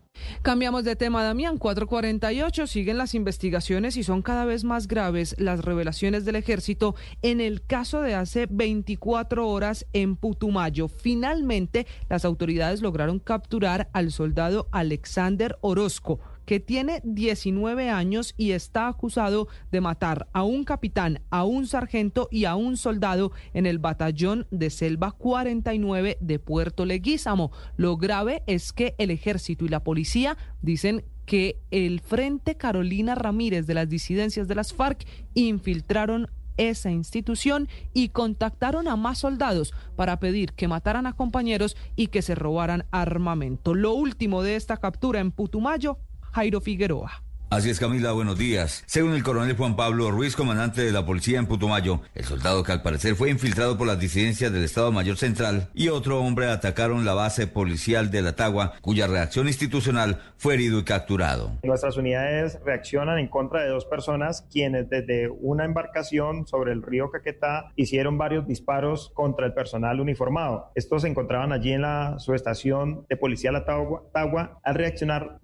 Cambiamos 0.42 0.84
de 0.84 0.96
tema, 0.96 1.24
Damián. 1.24 1.58
448 1.58 2.68
siguen 2.68 2.98
las 2.98 3.14
investigaciones 3.14 3.98
y 3.98 4.04
son 4.04 4.22
cada 4.22 4.46
vez 4.46 4.64
más 4.64 4.88
graves 4.88 5.36
las 5.38 5.64
revelaciones 5.64 6.26
del 6.26 6.36
ejército 6.36 6.96
en 7.22 7.42
el 7.42 7.64
caso 7.64 8.02
de 8.02 8.16
hace 8.16 8.48
24 8.50 9.48
horas 9.48 9.86
en 9.94 10.16
Putumayo. 10.16 10.88
Finalmente, 10.88 11.88
las 12.10 12.26
autoridades 12.26 12.82
lograron 12.82 13.20
capturar 13.20 13.90
al 13.94 14.12
soldado 14.12 14.68
Alexander 14.72 15.58
Orozco 15.62 16.20
que 16.48 16.62
tiene 16.62 17.02
19 17.04 17.90
años 17.90 18.34
y 18.38 18.52
está 18.52 18.88
acusado 18.88 19.50
de 19.70 19.82
matar 19.82 20.30
a 20.32 20.44
un 20.44 20.64
capitán, 20.64 21.20
a 21.30 21.44
un 21.44 21.68
sargento 21.68 22.30
y 22.32 22.46
a 22.46 22.56
un 22.56 22.78
soldado 22.78 23.34
en 23.54 23.66
el 23.66 23.80
batallón 23.80 24.48
de 24.50 24.70
Selva 24.70 25.12
49 25.12 26.18
de 26.22 26.40
Puerto 26.40 26.86
Leguízamo. 26.86 27.52
Lo 27.76 27.98
grave 27.98 28.44
es 28.48 28.72
que 28.72 28.96
el 28.98 29.12
ejército 29.12 29.66
y 29.66 29.68
la 29.68 29.84
policía 29.84 30.38
dicen 30.62 31.04
que 31.26 31.60
el 31.70 32.00
Frente 32.00 32.56
Carolina 32.56 33.14
Ramírez 33.14 33.68
de 33.68 33.74
las 33.74 33.90
disidencias 33.90 34.48
de 34.48 34.56
las 34.56 34.74
FARC 34.74 35.06
infiltraron 35.34 36.30
esa 36.56 36.92
institución 36.92 37.68
y 37.94 38.10
contactaron 38.10 38.88
a 38.88 38.96
más 38.96 39.20
soldados 39.20 39.74
para 39.98 40.20
pedir 40.20 40.54
que 40.54 40.70
mataran 40.70 41.08
a 41.08 41.14
compañeros 41.14 41.76
y 41.98 42.08
que 42.08 42.22
se 42.22 42.36
robaran 42.36 42.86
armamento. 42.92 43.76
Lo 43.76 43.94
último 43.94 44.44
de 44.44 44.56
esta 44.56 44.78
captura 44.78 45.20
en 45.20 45.32
Putumayo 45.32 45.98
Jairo 46.38 46.62
Figueroa. 46.62 47.27
Así 47.50 47.70
es, 47.70 47.80
Camila, 47.80 48.12
buenos 48.12 48.38
días. 48.38 48.84
Según 48.88 49.14
el 49.14 49.24
coronel 49.24 49.56
Juan 49.56 49.78
Pablo 49.78 50.12
Ruiz, 50.12 50.36
comandante 50.36 50.82
de 50.82 50.92
la 50.92 51.06
policía 51.06 51.40
en 51.40 51.46
Putumayo, 51.46 52.02
el 52.14 52.26
soldado 52.26 52.62
que 52.62 52.74
al 52.74 52.82
parecer 52.82 53.16
fue 53.16 53.30
infiltrado 53.30 53.78
por 53.78 53.88
las 53.88 53.98
disidencias 53.98 54.52
del 54.52 54.66
Estado 54.66 54.92
Mayor 54.92 55.16
Central 55.16 55.70
y 55.74 55.88
otro 55.88 56.20
hombre 56.20 56.48
atacaron 56.48 57.06
la 57.06 57.14
base 57.14 57.48
policial 57.48 58.12
de 58.12 58.22
la 58.22 58.36
Tagua, 58.36 58.74
cuya 58.82 59.08
reacción 59.08 59.48
institucional 59.48 60.20
fue 60.36 60.56
herido 60.56 60.78
y 60.80 60.84
capturado. 60.84 61.54
Nuestras 61.64 61.96
unidades 61.96 62.60
reaccionan 62.66 63.18
en 63.18 63.30
contra 63.30 63.64
de 63.64 63.70
dos 63.70 63.86
personas 63.86 64.46
quienes 64.52 64.90
desde 64.90 65.30
una 65.30 65.64
embarcación 65.64 66.46
sobre 66.48 66.74
el 66.74 66.84
río 66.84 67.12
Caquetá 67.12 67.72
hicieron 67.78 68.18
varios 68.18 68.46
disparos 68.46 69.10
contra 69.14 69.46
el 69.46 69.54
personal 69.54 70.02
uniformado. 70.02 70.74
Estos 70.76 71.04
se 71.04 71.08
encontraban 71.08 71.54
allí 71.54 71.72
en 71.72 71.84
la 71.84 72.20
subestación 72.20 73.06
de 73.08 73.16
policía 73.16 73.54
La 73.54 73.64
Tagua. 73.64 74.60
Al 74.64 74.76
reaccionar 74.76 75.40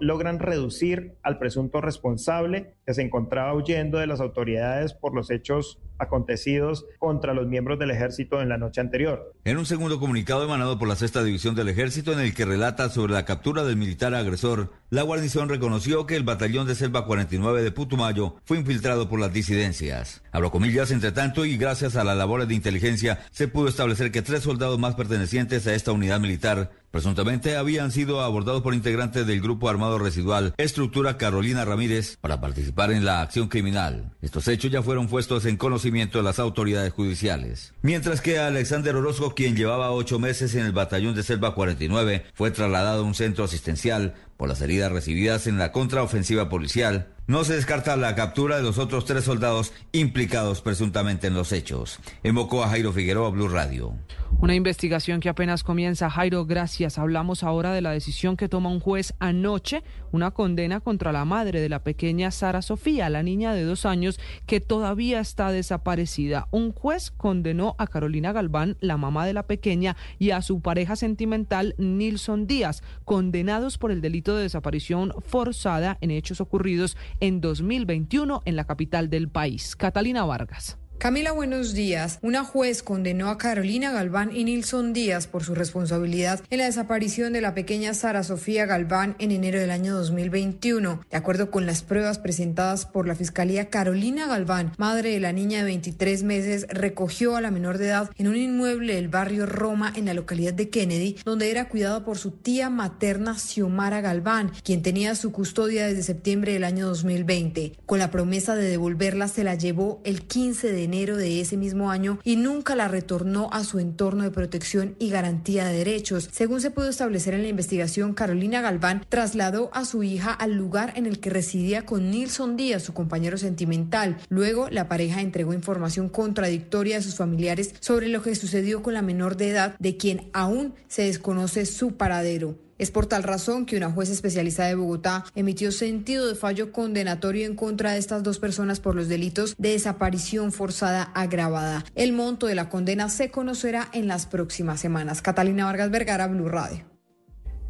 logran 0.00 0.38
reducir 0.38 1.18
al 1.22 1.33
presunto 1.38 1.80
responsable 1.80 2.74
que 2.86 2.94
se 2.94 3.02
encontraba 3.02 3.54
huyendo 3.54 3.98
de 3.98 4.06
las 4.06 4.20
autoridades 4.20 4.94
por 4.94 5.14
los 5.14 5.30
hechos 5.30 5.80
acontecidos 5.98 6.86
contra 6.98 7.34
los 7.34 7.46
miembros 7.46 7.78
del 7.78 7.90
ejército 7.90 8.40
en 8.40 8.48
la 8.48 8.58
noche 8.58 8.80
anterior. 8.80 9.32
En 9.44 9.58
un 9.58 9.66
segundo 9.66 10.00
comunicado 10.00 10.44
emanado 10.44 10.78
por 10.78 10.88
la 10.88 10.96
sexta 10.96 11.22
división 11.22 11.54
del 11.54 11.68
ejército 11.68 12.12
en 12.12 12.20
el 12.20 12.34
que 12.34 12.44
relata 12.44 12.88
sobre 12.88 13.12
la 13.12 13.24
captura 13.24 13.64
del 13.64 13.76
militar 13.76 14.14
agresor, 14.14 14.72
la 14.90 15.02
guarnición 15.02 15.48
reconoció 15.48 16.06
que 16.06 16.16
el 16.16 16.24
batallón 16.24 16.66
de 16.66 16.74
Selva 16.74 17.06
49 17.06 17.62
de 17.62 17.72
Putumayo 17.72 18.36
fue 18.44 18.58
infiltrado 18.58 19.08
por 19.08 19.20
las 19.20 19.32
disidencias. 19.32 20.22
Abro 20.32 20.50
comillas, 20.50 20.90
entre 20.90 21.12
tanto, 21.12 21.44
y 21.44 21.56
gracias 21.56 21.96
a 21.96 22.04
las 22.04 22.16
labores 22.16 22.48
de 22.48 22.54
inteligencia, 22.54 23.20
se 23.30 23.48
pudo 23.48 23.68
establecer 23.68 24.10
que 24.10 24.22
tres 24.22 24.42
soldados 24.42 24.78
más 24.78 24.94
pertenecientes 24.94 25.66
a 25.66 25.74
esta 25.74 25.92
unidad 25.92 26.20
militar 26.20 26.70
presuntamente 26.94 27.56
habían 27.56 27.90
sido 27.90 28.20
abordados 28.20 28.62
por 28.62 28.72
integrantes 28.72 29.26
del 29.26 29.40
grupo 29.40 29.68
armado 29.68 29.98
residual 29.98 30.54
Estructura 30.58 31.18
Carolina 31.18 31.64
Ramírez 31.64 32.18
para 32.20 32.40
participar 32.40 32.92
en 32.92 33.04
la 33.04 33.20
acción 33.20 33.48
criminal. 33.48 34.12
Estos 34.22 34.46
hechos 34.46 34.70
ya 34.70 34.80
fueron 34.80 35.08
puestos 35.08 35.44
en 35.46 35.56
conocimiento 35.56 36.18
de 36.18 36.24
las 36.24 36.38
autoridades 36.38 36.92
judiciales. 36.92 37.74
Mientras 37.82 38.20
que 38.20 38.38
Alexander 38.38 38.94
Orozco, 38.94 39.34
quien 39.34 39.56
llevaba 39.56 39.90
ocho 39.90 40.20
meses 40.20 40.54
en 40.54 40.66
el 40.66 40.70
batallón 40.70 41.16
de 41.16 41.24
Selva 41.24 41.56
49, 41.56 42.26
fue 42.32 42.52
trasladado 42.52 43.02
a 43.02 43.06
un 43.06 43.16
centro 43.16 43.42
asistencial 43.42 44.14
por 44.36 44.48
las 44.48 44.60
heridas 44.60 44.92
recibidas 44.92 45.46
en 45.46 45.58
la 45.58 45.72
contraofensiva 45.72 46.48
policial, 46.48 47.08
no 47.26 47.42
se 47.44 47.54
descarta 47.54 47.96
la 47.96 48.14
captura 48.14 48.56
de 48.56 48.62
los 48.62 48.76
otros 48.76 49.06
tres 49.06 49.24
soldados 49.24 49.72
implicados 49.92 50.60
presuntamente 50.60 51.26
en 51.26 51.34
los 51.34 51.52
hechos. 51.52 51.98
Invocó 52.22 52.62
a 52.62 52.68
Jairo 52.68 52.92
Figueroa, 52.92 53.30
Blue 53.30 53.48
Radio. 53.48 53.94
Una 54.40 54.54
investigación 54.54 55.20
que 55.20 55.30
apenas 55.30 55.62
comienza. 55.62 56.10
Jairo, 56.10 56.44
gracias. 56.44 56.98
Hablamos 56.98 57.42
ahora 57.42 57.72
de 57.72 57.80
la 57.80 57.92
decisión 57.92 58.36
que 58.36 58.48
toma 58.48 58.68
un 58.68 58.80
juez 58.80 59.14
anoche, 59.20 59.82
una 60.12 60.32
condena 60.32 60.80
contra 60.80 61.12
la 61.12 61.24
madre 61.24 61.60
de 61.60 61.68
la 61.70 61.82
pequeña 61.82 62.30
Sara 62.30 62.60
Sofía, 62.60 63.08
la 63.08 63.22
niña 63.22 63.54
de 63.54 63.62
dos 63.62 63.86
años 63.86 64.20
que 64.44 64.60
todavía 64.60 65.20
está 65.20 65.50
desaparecida. 65.50 66.48
Un 66.50 66.72
juez 66.72 67.10
condenó 67.10 67.74
a 67.78 67.86
Carolina 67.86 68.32
Galván, 68.32 68.76
la 68.80 68.98
mamá 68.98 69.24
de 69.24 69.32
la 69.32 69.46
pequeña, 69.46 69.96
y 70.18 70.30
a 70.30 70.42
su 70.42 70.60
pareja 70.60 70.94
sentimental, 70.96 71.74
Nilson 71.78 72.46
Díaz, 72.46 72.82
condenados 73.04 73.78
por 73.78 73.92
el 73.92 74.02
delito 74.02 74.23
de 74.32 74.42
desaparición 74.42 75.12
forzada 75.26 75.98
en 76.00 76.10
hechos 76.10 76.40
ocurridos 76.40 76.96
en 77.20 77.40
2021 77.40 78.42
en 78.44 78.56
la 78.56 78.64
capital 78.64 79.10
del 79.10 79.28
país. 79.28 79.76
Catalina 79.76 80.24
Vargas. 80.24 80.78
Camila, 80.98 81.32
buenos 81.32 81.74
días. 81.74 82.18
Una 82.22 82.44
juez 82.44 82.82
condenó 82.82 83.28
a 83.28 83.36
Carolina 83.36 83.92
Galván 83.92 84.34
y 84.34 84.44
Nilson 84.44 84.94
Díaz 84.94 85.26
por 85.26 85.44
su 85.44 85.54
responsabilidad 85.54 86.40
en 86.48 86.58
la 86.58 86.64
desaparición 86.64 87.34
de 87.34 87.42
la 87.42 87.52
pequeña 87.52 87.92
Sara 87.92 88.22
Sofía 88.22 88.64
Galván 88.64 89.14
en 89.18 89.30
enero 89.30 89.60
del 89.60 89.70
año 89.70 89.94
2021. 89.96 91.02
De 91.10 91.16
acuerdo 91.18 91.50
con 91.50 91.66
las 91.66 91.82
pruebas 91.82 92.18
presentadas 92.18 92.86
por 92.86 93.06
la 93.06 93.16
Fiscalía, 93.16 93.68
Carolina 93.68 94.26
Galván, 94.26 94.72
madre 94.78 95.10
de 95.10 95.20
la 95.20 95.32
niña 95.32 95.58
de 95.58 95.64
23 95.64 96.22
meses, 96.22 96.66
recogió 96.70 97.36
a 97.36 97.42
la 97.42 97.50
menor 97.50 97.76
de 97.76 97.88
edad 97.88 98.10
en 98.16 98.28
un 98.28 98.36
inmueble 98.36 98.94
del 98.94 99.08
barrio 99.08 99.44
Roma 99.44 99.92
en 99.94 100.06
la 100.06 100.14
localidad 100.14 100.54
de 100.54 100.70
Kennedy, 100.70 101.16
donde 101.22 101.50
era 101.50 101.68
cuidada 101.68 102.02
por 102.02 102.16
su 102.16 102.30
tía 102.30 102.70
materna 102.70 103.38
Xiomara 103.38 104.00
Galván, 104.00 104.52
quien 104.62 104.80
tenía 104.80 105.14
su 105.16 105.32
custodia 105.32 105.86
desde 105.86 106.02
septiembre 106.02 106.54
del 106.54 106.64
año 106.64 106.86
2020. 106.86 107.74
Con 107.84 107.98
la 107.98 108.10
promesa 108.10 108.56
de 108.56 108.70
devolverla, 108.70 109.28
se 109.28 109.44
la 109.44 109.54
llevó 109.54 110.00
el 110.04 110.22
15 110.22 110.72
de 110.72 110.83
enero 110.84 111.16
de 111.16 111.40
ese 111.40 111.56
mismo 111.56 111.90
año 111.90 112.18
y 112.24 112.36
nunca 112.36 112.76
la 112.76 112.88
retornó 112.88 113.48
a 113.52 113.64
su 113.64 113.78
entorno 113.78 114.24
de 114.24 114.30
protección 114.30 114.96
y 114.98 115.10
garantía 115.10 115.66
de 115.66 115.78
derechos. 115.78 116.28
Según 116.32 116.60
se 116.60 116.70
pudo 116.70 116.88
establecer 116.88 117.34
en 117.34 117.42
la 117.42 117.48
investigación, 117.48 118.14
Carolina 118.14 118.60
Galván 118.60 119.04
trasladó 119.08 119.70
a 119.72 119.84
su 119.84 120.02
hija 120.02 120.32
al 120.32 120.54
lugar 120.54 120.92
en 120.96 121.06
el 121.06 121.20
que 121.20 121.30
residía 121.30 121.84
con 121.84 122.10
Nilson 122.10 122.56
Díaz, 122.56 122.82
su 122.82 122.94
compañero 122.94 123.38
sentimental. 123.38 124.18
Luego, 124.28 124.68
la 124.70 124.88
pareja 124.88 125.20
entregó 125.20 125.52
información 125.52 126.08
contradictoria 126.08 126.98
a 126.98 127.02
sus 127.02 127.16
familiares 127.16 127.74
sobre 127.80 128.08
lo 128.08 128.22
que 128.22 128.34
sucedió 128.34 128.82
con 128.82 128.94
la 128.94 129.02
menor 129.02 129.36
de 129.36 129.50
edad, 129.50 129.76
de 129.78 129.96
quien 129.96 130.30
aún 130.32 130.74
se 130.88 131.02
desconoce 131.02 131.66
su 131.66 131.96
paradero. 131.96 132.63
Es 132.78 132.90
por 132.90 133.06
tal 133.06 133.22
razón 133.22 133.66
que 133.66 133.76
una 133.76 133.90
juez 133.90 134.10
especializada 134.10 134.68
de 134.68 134.74
Bogotá 134.74 135.24
emitió 135.34 135.70
sentido 135.70 136.26
de 136.26 136.34
fallo 136.34 136.72
condenatorio 136.72 137.46
en 137.46 137.54
contra 137.54 137.92
de 137.92 137.98
estas 137.98 138.22
dos 138.22 138.38
personas 138.38 138.80
por 138.80 138.96
los 138.96 139.08
delitos 139.08 139.54
de 139.58 139.70
desaparición 139.70 140.50
forzada 140.50 141.04
agravada. 141.14 141.84
El 141.94 142.12
monto 142.12 142.46
de 142.46 142.54
la 142.54 142.68
condena 142.68 143.08
se 143.08 143.30
conocerá 143.30 143.88
en 143.92 144.08
las 144.08 144.26
próximas 144.26 144.80
semanas. 144.80 145.22
Catalina 145.22 145.66
Vargas 145.66 145.90
Vergara, 145.90 146.26
Blue 146.26 146.48
Radio. 146.48 146.84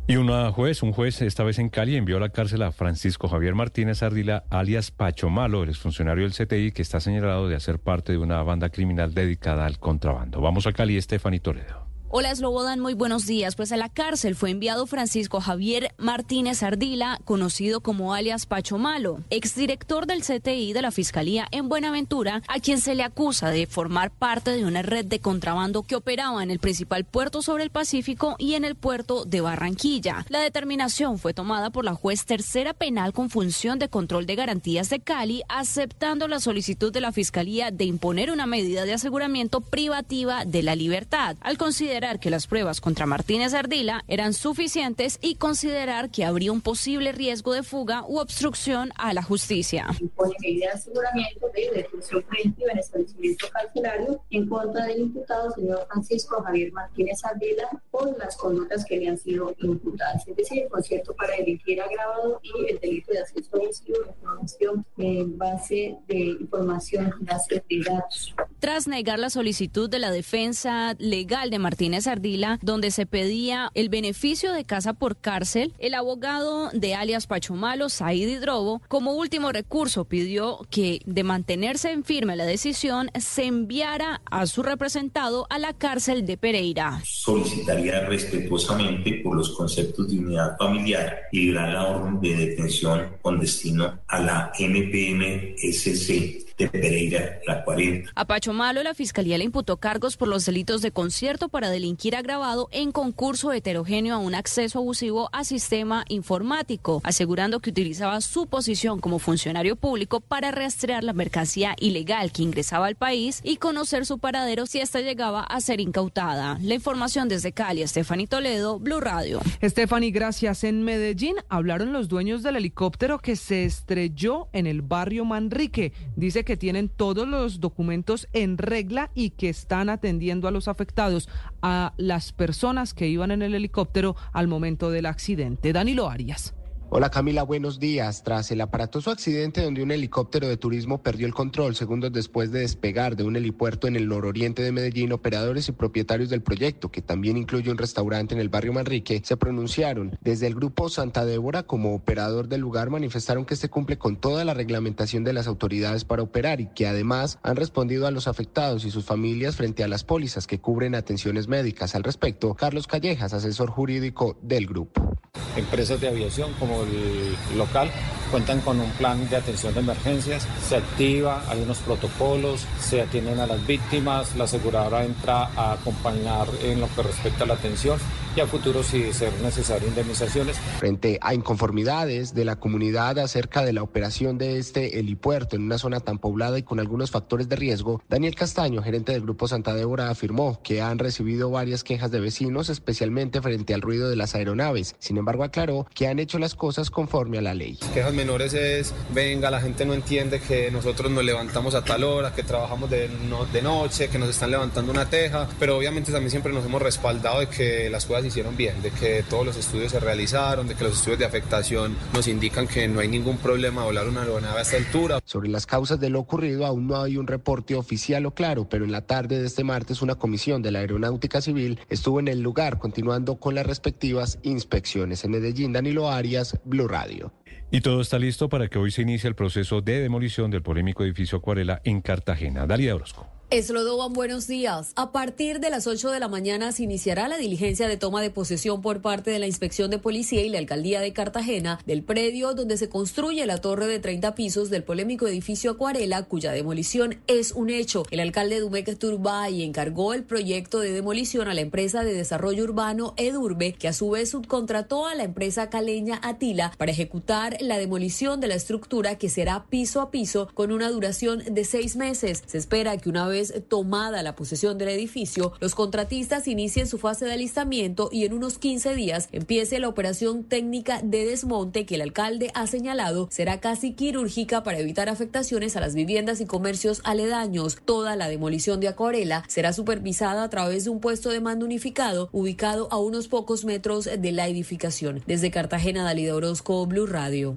Y 0.07 0.17
una 0.17 0.53
juez, 0.53 0.83
un 0.83 0.93
juez 0.93 1.23
esta 1.23 1.45
vez 1.45 1.59
en 1.59 1.71
Cali, 1.71 1.97
envió 1.97 2.19
a 2.19 2.21
la 2.21 2.29
cárcel 2.29 2.63
a 2.63 2.73
Francisco 2.73 3.27
Javier 3.27 3.55
Martínez 3.55 4.03
Ardila, 4.03 4.45
alias 4.51 4.91
Pacho 4.91 5.31
Malo, 5.31 5.63
el 5.63 5.71
exfuncionario 5.71 6.25
del 6.25 6.35
CTI, 6.35 6.73
que 6.73 6.83
está 6.83 7.01
señalado 7.01 7.49
de 7.49 7.57
hacer 7.57 7.79
parte 7.79 8.13
de 8.13 8.19
una 8.19 8.43
banda 8.43 8.69
criminal 8.69 9.15
dedicada 9.15 9.65
al 9.65 9.79
contrabando. 9.79 10.43
Vamos 10.43 10.67
a 10.67 10.73
Cali, 10.73 10.99
Estefany 10.99 11.41
Toledo. 11.41 11.94
Hola, 12.17 12.33
Slobodan, 12.33 12.79
muy 12.79 12.95
buenos 12.95 13.27
días. 13.27 13.57
Pues 13.57 13.73
a 13.73 13.77
la 13.77 13.89
cárcel 13.89 14.37
fue 14.37 14.51
enviado 14.51 14.87
Francisco 14.87 15.41
Javier 15.41 15.93
Martínez 15.99 16.63
Ardila, 16.63 17.19
conocido 17.25 17.81
como 17.81 18.15
alias 18.15 18.47
Pacho 18.47 18.79
Malo, 18.79 19.19
exdirector 19.31 20.07
del 20.07 20.23
CTI 20.23 20.73
de 20.75 20.83
la 20.83 20.93
Fiscalía 20.93 21.49
en 21.51 21.69
Buenaventura, 21.69 22.41
a 22.47 22.61
quien 22.61 22.81
se 22.81 22.95
le 22.95 23.03
acusa 23.03 23.51
de 23.51 23.67
formar 23.67 24.13
parte 24.13 24.53
de 24.53 24.65
una 24.65 24.83
red 24.83 25.05
de 25.07 25.19
contrabando 25.19 25.83
que 25.83 25.97
operaba 25.97 26.45
en 26.45 26.53
el 26.53 26.61
principal 26.61 27.05
puerto 27.05 27.43
sobre 27.43 27.65
el 27.65 27.71
Pacífico 27.71 28.37
y 28.39 28.55
en 28.55 28.65
el 28.65 28.77
puerto 28.77 29.25
de 29.25 29.41
Barranquilla. 29.41 30.25
La 30.29 30.39
determinación 30.39 31.19
fue 31.19 31.35
tomada 31.35 31.71
por 31.71 31.85
la 31.85 31.95
juez 31.95 32.27
tercera 32.27 32.75
penal 32.75 33.13
con 33.13 33.29
función 33.29 33.81
de 33.81 33.89
control 33.89 34.25
de 34.27 34.37
garantías 34.37 34.89
de 34.89 35.01
Cali, 35.01 35.43
aceptando 35.49 36.29
la 36.29 36.39
solicitud 36.39 36.93
de 36.93 37.01
la 37.01 37.11
Fiscalía 37.11 37.73
de 37.73 37.87
imponer 37.87 38.31
una 38.31 38.47
medida 38.47 38.85
de 38.85 38.93
aseguramiento 38.93 39.63
privativa 39.63 40.45
de 40.45 40.63
la 40.63 40.77
libertad. 40.77 41.37
Al 41.41 41.59
considerar 41.59 42.04
que 42.05 42.29
las 42.29 42.47
pruebas 42.47 42.83
contra 42.83 43.07
Martínez 43.07 43.55
Ardila 43.55 44.05
eran 44.09 44.35
suficientes 44.35 45.19
y 45.23 45.37
considerar 45.37 46.11
que 46.11 46.25
habría 46.25 46.53
un 46.53 46.61
posible 46.61 47.13
riesgo 47.13 47.55
de 47.55 47.63
fuga 47.63 48.05
u 48.07 48.19
obstrucción 48.19 48.91
a 48.97 49.15
la 49.15 49.23
justicia. 49.23 49.87
Impone 49.99 50.35
medida 50.43 50.67
de 50.67 50.73
aseguramiento 50.73 51.47
de 51.55 51.71
detención 51.83 52.23
preventiva 52.25 52.73
en 52.73 52.79
establecimiento 52.79 53.47
carcelario 53.51 54.21
en 54.31 54.47
contra 54.47 54.85
del 54.85 55.01
imputado 55.01 55.51
señor 55.53 55.87
Francisco 55.91 56.43
Javier 56.43 56.73
Martínez 56.73 57.25
Ardila 57.25 57.71
por 57.91 58.19
las 58.19 58.37
conductas 58.37 58.85
que 58.85 58.99
le 58.99 59.09
han 59.09 59.17
sido 59.17 59.55
imputadas, 59.61 60.29
es 60.29 60.37
decir, 60.37 60.65
el 60.65 60.69
concierto 60.69 61.15
para 61.17 61.35
delinquir 61.37 61.81
agravado 61.81 62.39
y 62.43 62.71
el 62.71 62.79
delito 62.81 63.13
de 63.13 63.21
acceso 63.21 63.49
abusivo 63.57 63.99
de 63.99 64.11
información 64.11 64.87
en 64.99 65.39
base 65.39 65.97
de 66.07 66.19
información, 66.19 67.15
base 67.21 67.65
de 67.67 67.83
datos. 67.83 68.35
Tras 68.59 68.87
negar 68.87 69.19
la 69.19 69.31
solicitud 69.31 69.89
de 69.89 69.99
la 69.99 70.11
defensa 70.11 70.95
legal 70.99 71.51
de 71.51 71.59
Martínez 71.59 71.84
Ardila, 71.93 72.59
donde 72.63 72.91
se 72.91 73.05
pedía 73.05 73.71
el 73.75 73.91
beneficio 73.91 74.53
de 74.53 74.65
casa 74.65 74.95
por 74.95 75.17
cárcel, 75.17 75.75
el 75.79 75.95
abogado 75.95 76.71
de 76.73 76.95
alias 76.95 77.27
Pachomalo, 77.27 77.91
Said 77.91 78.27
Hidrobo, 78.27 78.81
como 78.89 79.13
último 79.13 79.53
recurso 79.53 80.07
pidió 80.07 80.61
que 80.71 81.01
de 81.05 81.25
mantenerse 81.25 81.93
en 81.93 82.03
firme 82.03 82.37
la 82.37 82.47
decisión 82.47 83.11
se 83.21 83.45
enviara 83.45 84.23
a 84.31 84.47
su 84.47 84.63
representado 84.63 85.47
a 85.51 85.59
la 85.59 85.75
cárcel 85.75 86.25
de 86.25 86.39
Pereira. 86.39 87.03
Solicitaría 87.05 88.01
respetuosamente 88.07 89.21
por 89.23 89.37
los 89.37 89.51
conceptos 89.51 90.09
de 90.09 90.19
unidad 90.19 90.57
familiar 90.57 91.19
y 91.33 91.51
la 91.51 91.87
orden 91.87 92.19
de 92.21 92.35
detención 92.35 93.17
con 93.21 93.39
destino 93.39 94.01
a 94.09 94.21
la 94.21 94.53
NPMSC 94.59 96.45
de 96.57 96.69
Pereira, 96.69 97.41
la 97.47 97.65
40. 97.65 98.13
A 98.15 98.25
Pacho 98.27 98.53
Malo, 98.53 98.83
la 98.83 98.95
fiscalía 98.95 99.39
le 99.39 99.45
imputó 99.45 99.79
cargos 99.79 100.17
por 100.17 100.29
los 100.29 100.45
delitos 100.45 100.83
de 100.83 100.93
concierto 100.93 101.49
para 101.49 101.71
delinquir 101.71 102.15
agravado 102.15 102.69
en 102.71 102.93
concurso 102.93 103.53
heterogéneo 103.53 104.15
a 104.15 104.19
un 104.19 104.35
acceso 104.35 104.79
abusivo 104.79 105.29
a 105.33 105.45
sistema 105.45 106.05
informático, 106.09 107.01
asegurando 107.05 107.61
que 107.61 107.71
utilizaba 107.71 108.21
su 108.21 108.47
posición 108.47 109.01
como 109.01 109.19
funcionario 109.19 109.77
público 109.77 110.21
para 110.21 110.51
rastrear 110.53 111.03
la 111.03 111.13
mercancía 111.13 111.75
ilegal 111.81 112.31
que 112.31 112.43
ingresaba 112.43 112.87
al 112.87 112.95
país 112.95 113.41
y 113.43 113.57
conocer 113.57 114.07
su 114.07 114.19
paradero 114.19 114.67
si 114.67 114.79
ésta 114.81 115.01
llegaba 115.01 115.43
a 115.43 115.61
ser 115.61 115.81
incautada. 115.81 116.59
La 116.63 116.75
información 116.75 117.29
desde 117.29 117.53
Cali, 117.53 117.83
Estefany 117.83 118.27
Toledo, 118.27 118.79
Blue 118.79 119.01
Radio. 119.01 119.41
Estefany, 119.61 120.11
gracias. 120.11 120.63
En 120.65 120.83
Medellín 120.83 121.35
hablaron 121.49 121.93
los 121.93 122.09
dueños 122.09 122.43
del 122.43 122.57
helicóptero 122.57 123.19
que 123.19 123.37
se 123.37 123.65
estrelló 123.65 124.49
en 124.53 124.67
el 124.67 124.83
barrio 124.83 125.25
Manrique. 125.25 125.93
Dice 126.17 126.44
que 126.45 126.57
tienen 126.57 126.89
todos 126.89 127.27
los 127.27 127.61
documentos 127.61 128.29
en 128.33 128.59
regla 128.59 129.11
y 129.15 129.31
que 129.31 129.49
están 129.49 129.89
atendiendo 129.89 130.49
a 130.49 130.51
los 130.51 130.69
afectados, 130.69 131.29
a 131.63 131.95
las 131.97 132.33
personas 132.33 132.95
que 132.95 133.09
iban 133.09 133.31
en 133.31 133.43
el 133.43 133.55
helicóptero 133.55 134.17
al 134.33 134.49
momento 134.49 134.91
del 134.91 135.07
accidente. 135.07 135.73
Danilo 135.73 136.09
Arias. 136.09 136.55
Hola 136.97 137.11
Camila, 137.11 137.43
buenos 137.43 137.81
días. 137.81 138.23
Tras 138.23 138.53
el 138.53 138.61
aparatoso 138.61 139.11
accidente 139.11 139.61
donde 139.61 139.83
un 139.83 139.91
helicóptero 139.91 140.47
de 140.47 140.57
turismo 140.57 141.03
perdió 141.03 141.27
el 141.27 141.35
control 141.35 141.75
segundos 141.75 142.13
después 142.13 142.53
de 142.53 142.61
despegar 142.61 143.17
de 143.17 143.25
un 143.25 143.35
helipuerto 143.35 143.89
en 143.89 143.97
el 143.97 144.07
nororiente 144.07 144.63
de 144.63 144.71
Medellín, 144.71 145.11
operadores 145.11 145.69
y 145.69 145.73
propietarios 145.73 146.31
del 146.31 146.43
proyecto, 146.43 146.93
que 146.93 147.03
también 147.03 147.37
incluye 147.37 147.69
un 147.73 147.79
restaurante 147.79 148.37
en 148.37 148.41
el 148.41 148.49
barrio 148.49 148.75
Manrique, 148.75 149.21
se 149.25 149.37
pronunciaron. 149.37 150.17
Desde 150.21 150.47
el 150.47 150.55
grupo 150.55 150.89
Santa 150.89 151.25
Débora, 151.25 151.65
como 151.65 151.97
operador 151.97 152.47
del 152.47 152.61
lugar, 152.61 152.91
manifestaron 152.91 153.45
que 153.45 153.55
este 153.55 153.69
cumple 153.69 153.99
con 153.99 154.15
toda 154.15 154.45
la 154.45 154.55
reglamentación 154.55 155.25
de 155.25 155.33
las 155.33 155.49
autoridades 155.49 156.05
para 156.05 156.23
operar 156.23 156.61
y 156.61 156.69
que 156.69 156.87
además 156.87 157.41
han 157.43 157.57
respondido 157.57 158.07
a 158.07 158.13
los 158.13 158.29
afectados 158.29 158.85
y 158.85 158.93
sus 158.93 159.05
familias 159.05 159.57
frente 159.57 159.83
a 159.83 159.89
las 159.89 160.05
pólizas 160.05 160.47
que 160.47 160.61
cubren 160.61 160.95
atenciones 160.95 161.49
médicas. 161.49 161.97
Al 161.97 162.05
respecto, 162.05 162.55
Carlos 162.55 162.87
Callejas, 162.87 163.35
asesor 163.35 163.69
jurídico 163.69 164.39
del 164.43 164.69
grupo. 164.69 165.19
Empresas 165.57 166.01
de 166.01 166.09
aviación 166.09 166.53
como 166.59 166.83
el 166.83 167.57
local 167.57 167.91
cuentan 168.31 168.61
con 168.61 168.81
un 168.81 168.91
plan 168.93 169.29
de 169.29 169.37
atención 169.37 169.75
de 169.75 169.81
emergencias, 169.81 170.47
se 170.69 170.77
activa, 170.77 171.45
hay 171.49 171.63
unos 171.63 171.79
protocolos, 171.79 172.67
se 172.81 173.01
atienden 173.01 173.39
a 173.39 173.47
las 173.47 173.65
víctimas, 173.67 174.35
la 174.37 174.45
aseguradora 174.45 175.05
entra 175.05 175.51
a 175.55 175.75
acompañar 175.75 176.49
en 176.63 176.81
lo 176.81 176.89
que 176.95 177.03
respecta 177.03 177.45
a 177.45 177.47
la 177.47 177.55
atención 177.55 177.99
y 178.37 178.41
a 178.41 178.47
futuro 178.47 178.83
si 178.83 179.13
ser 179.13 179.33
necesario 179.43 179.87
indemnizaciones. 179.87 180.57
Frente 180.79 181.19
a 181.23 181.35
inconformidades 181.35 182.35
de 182.35 182.45
la 182.45 182.57
comunidad 182.57 183.19
acerca 183.21 183.65
de 183.65 183.73
la 183.73 183.83
operación 183.83 184.39
de 184.39 184.59
este 184.59 184.99
helipuerto 184.99 185.55
en 185.55 185.63
una 185.63 185.79
zona 185.79 186.01
tan 186.01 186.19
poblada 186.19 186.59
y 186.59 186.65
con 186.65 186.81
algunos 186.81 187.13
factores 187.13 187.49
de 187.49 187.55
riesgo, 187.55 188.03
Daniel 188.09 188.35
Castaño, 188.35 188.83
gerente 188.83 189.13
del 189.13 189.23
Grupo 189.23 189.47
Santa 189.47 189.75
Débora, 189.75 190.11
afirmó 190.11 190.61
que 190.63 190.83
han 190.83 190.99
recibido 190.99 191.51
varias 191.51 191.85
quejas 191.85 192.11
de 192.11 192.19
vecinos, 192.19 192.71
especialmente 192.71 193.41
frente 193.41 193.73
al 193.73 193.83
ruido 193.83 194.11
de 194.11 194.17
las 194.17 194.35
aeronaves. 194.35 194.97
Sin 194.99 195.17
embargo, 195.17 195.44
aclaró 195.45 195.87
que 195.95 196.07
han 196.07 196.19
hecho 196.19 196.39
las 196.39 196.55
cosas 196.55 196.91
conforme 196.91 197.39
a 197.39 197.43
la 197.43 197.55
ley. 197.55 197.79
Quejas 197.93 198.13
menores 198.13 198.55
es, 198.55 198.95
venga, 199.13 199.51
la 199.51 199.61
gente 199.61 199.85
no 199.85 199.95
entiende 199.95 200.41
que 200.41 200.71
nosotros 200.71 201.11
nos 201.11 201.25
levantamos 201.25 201.75
a 201.75 201.85
tal 201.85 202.05
hora, 202.05 202.35
que 202.35 202.43
trabajamos 202.43 202.91
de, 202.91 203.09
de 203.53 203.63
noche, 203.63 204.09
que 204.09 204.19
nos 204.19 204.29
están 204.29 204.51
levantando 204.51 204.93
una 204.93 205.09
teja, 205.09 205.49
pero 205.59 205.77
obviamente 205.77 206.13
también 206.13 206.31
siempre 206.31 206.53
nos 206.53 206.65
hemos 206.65 206.83
respaldado 206.83 207.41
de 207.41 207.49
que 207.49 207.91
las 207.91 208.07
cosas 208.07 208.25
hicieron 208.25 208.57
bien, 208.57 208.83
de 208.83 208.91
que 208.91 209.25
todos 209.29 209.47
los 209.47 209.57
estudios 209.57 209.93
se 209.93 210.01
realizaron, 210.01 210.67
de 210.69 210.75
que 210.75 210.85
los 210.85 210.95
estudios 210.95 211.19
de 211.19 211.25
afectación 211.25 211.97
nos 212.13 212.29
indican 212.29 212.67
que 212.67 212.89
no 212.89 213.01
hay 213.01 213.09
ningún 213.09 213.39
problema 213.39 213.85
volar 213.85 214.09
una 214.09 214.23
aeronave 214.23 214.59
a 214.59 214.63
esta 214.63 214.77
altura. 214.77 215.21
Sobre 215.25 215.49
las 215.49 215.67
causas 215.67 216.01
de 216.01 216.11
lo 216.11 216.21
ocurrido 216.21 216.67
aún 216.67 216.87
no 216.87 217.01
hay 217.01 217.17
un 217.17 217.27
reporte 217.27 217.75
oficial 217.75 218.27
o 218.27 218.33
claro, 218.33 218.69
pero 218.69 218.85
en 218.85 218.93
la 218.93 219.03
tarde 219.03 219.41
de 219.41 219.47
este 219.47 219.65
martes 219.65 220.03
una 220.03 220.15
comisión 220.15 220.63
de 220.63 220.71
la 220.71 220.81
Aeronáutica 220.81 221.41
Civil 221.41 221.79
estuvo 221.89 222.21
en 222.21 222.29
el 222.29 222.41
lugar 222.41 222.79
continuando 222.79 223.37
con 223.37 223.55
las 223.55 223.67
respectivas 223.67 224.39
inspecciones. 224.43 225.25
En 225.25 225.34
Medellín, 225.35 225.73
Danilo 225.73 226.11
Arias, 226.11 226.59
Blue 226.65 226.89
Radio. 226.89 227.33
Y 227.71 227.81
todo 227.81 228.01
está 228.01 228.19
listo 228.19 228.49
para 228.49 228.69
que 228.69 228.79
hoy 228.79 228.91
se 228.91 229.03
inicie 229.03 229.29
el 229.29 229.35
proceso 229.35 229.81
de 229.81 230.01
demolición 230.01 230.51
del 230.51 230.63
polémico 230.63 231.03
edificio 231.03 231.39
Acuarela 231.39 231.81
en 231.85 232.01
Cartagena. 232.03 232.67
Dalia 232.67 232.95
Orozco. 232.95 233.34
Eslodoban, 233.55 234.13
buenos 234.13 234.49
días. 234.49 234.91
A 234.97 235.13
partir 235.13 235.61
de 235.61 235.71
las 235.71 235.87
8 235.87 236.11
de 236.11 236.19
la 236.19 236.27
mañana 236.27 236.73
se 236.73 236.83
iniciará 236.83 237.29
la 237.29 237.37
diligencia 237.37 237.87
de 237.87 237.97
toma 237.97 238.21
de 238.21 238.31
posesión 238.31 238.83
por 238.83 239.01
parte 239.01 239.31
de 239.31 239.39
la 239.39 239.47
Inspección 239.47 239.93
de 239.93 240.01
Policía 240.01 240.43
y 240.43 240.49
la 240.49 240.59
Alcaldía 240.59 241.01
de 241.01 241.13
Cartagena 241.13 241.79
del 241.87 242.03
predio 242.03 242.55
donde 242.55 242.77
se 242.77 242.89
construye 242.89 243.47
la 243.47 243.59
torre 243.59 243.87
de 243.87 244.01
30 244.01 244.35
pisos 244.35 244.71
del 244.71 244.83
polémico 244.83 245.29
edificio 245.29 245.71
Acuarela, 245.71 246.25
cuya 246.25 246.51
demolición 246.51 247.21
es 247.29 247.53
un 247.53 247.71
hecho. 247.71 248.03
El 248.11 248.19
alcalde 248.19 248.59
Dumeque 248.59 248.97
Turbay 248.97 249.63
encargó 249.63 250.15
el 250.15 250.25
proyecto 250.25 250.81
de 250.81 250.91
demolición 250.91 251.47
a 251.47 251.55
la 251.55 251.61
empresa 251.61 252.03
de 252.03 252.13
desarrollo 252.13 252.65
urbano 252.65 253.15
Edurbe, 253.17 253.75
que 253.75 253.87
a 253.87 253.93
su 253.93 254.11
vez 254.11 254.31
subcontrató 254.31 255.07
a 255.07 255.15
la 255.15 255.23
empresa 255.23 255.71
caleña 255.71 256.19
Atila 256.25 256.73
para 256.77 256.91
ejecutar 256.91 257.59
la 257.61 257.79
demolición 257.79 258.41
de 258.41 258.49
la 258.49 258.57
estructura 258.57 259.17
que 259.17 259.29
será 259.29 259.67
piso 259.71 260.01
a 260.01 260.11
piso 260.11 260.49
con 260.55 260.73
una 260.73 260.91
duración 260.91 261.55
de 261.55 261.65
seis 261.65 261.95
meses. 261.95 262.43
Se 262.47 262.59
espera 262.59 262.97
que 262.97 263.09
una 263.09 263.29
vez 263.29 263.44
tomada 263.69 264.23
la 264.23 264.37
posesión 264.37 264.79
del 264.79 264.89
edificio, 264.89 265.53
los 265.61 265.75
contratistas 265.75 266.49
inicien 266.49 266.87
su 266.87 266.99
fase 266.99 267.25
de 267.25 267.33
alistamiento 267.33 268.09
y 268.13 268.25
en 268.25 268.33
unos 268.33 268.59
15 268.59 268.95
días 268.95 269.29
empiece 269.33 269.79
la 269.79 269.89
operación 269.89 270.45
técnica 270.45 271.01
de 271.03 271.25
desmonte 271.25 271.87
que 271.87 271.97
el 271.97 272.03
alcalde 272.03 272.51
ha 272.55 272.67
señalado 272.67 273.29
será 273.31 273.61
casi 273.61 273.93
quirúrgica 273.95 274.63
para 274.63 274.79
evitar 274.79 275.09
afectaciones 275.09 275.77
a 275.77 275.81
las 275.81 275.95
viviendas 275.95 276.41
y 276.41 276.47
comercios 276.47 277.01
aledaños. 277.05 277.79
Toda 277.85 278.17
la 278.17 278.29
demolición 278.29 278.81
de 278.81 278.89
Acuarela 278.89 279.45
será 279.49 279.73
supervisada 279.73 280.43
a 280.43 280.51
través 280.51 280.85
de 280.85 280.91
un 280.91 281.01
puesto 281.01 281.31
de 281.31 281.41
mando 281.41 281.67
unificado 281.67 282.29
ubicado 282.33 282.89
a 282.91 282.99
unos 282.99 283.29
pocos 283.29 283.65
metros 283.65 284.05
de 284.05 284.33
la 284.33 284.49
edificación. 284.49 285.23
Desde 285.27 285.51
Cartagena, 285.51 286.05
Dalida 286.05 286.35
Orozco, 286.35 286.87
Blue 286.87 287.07
Radio. 287.07 287.57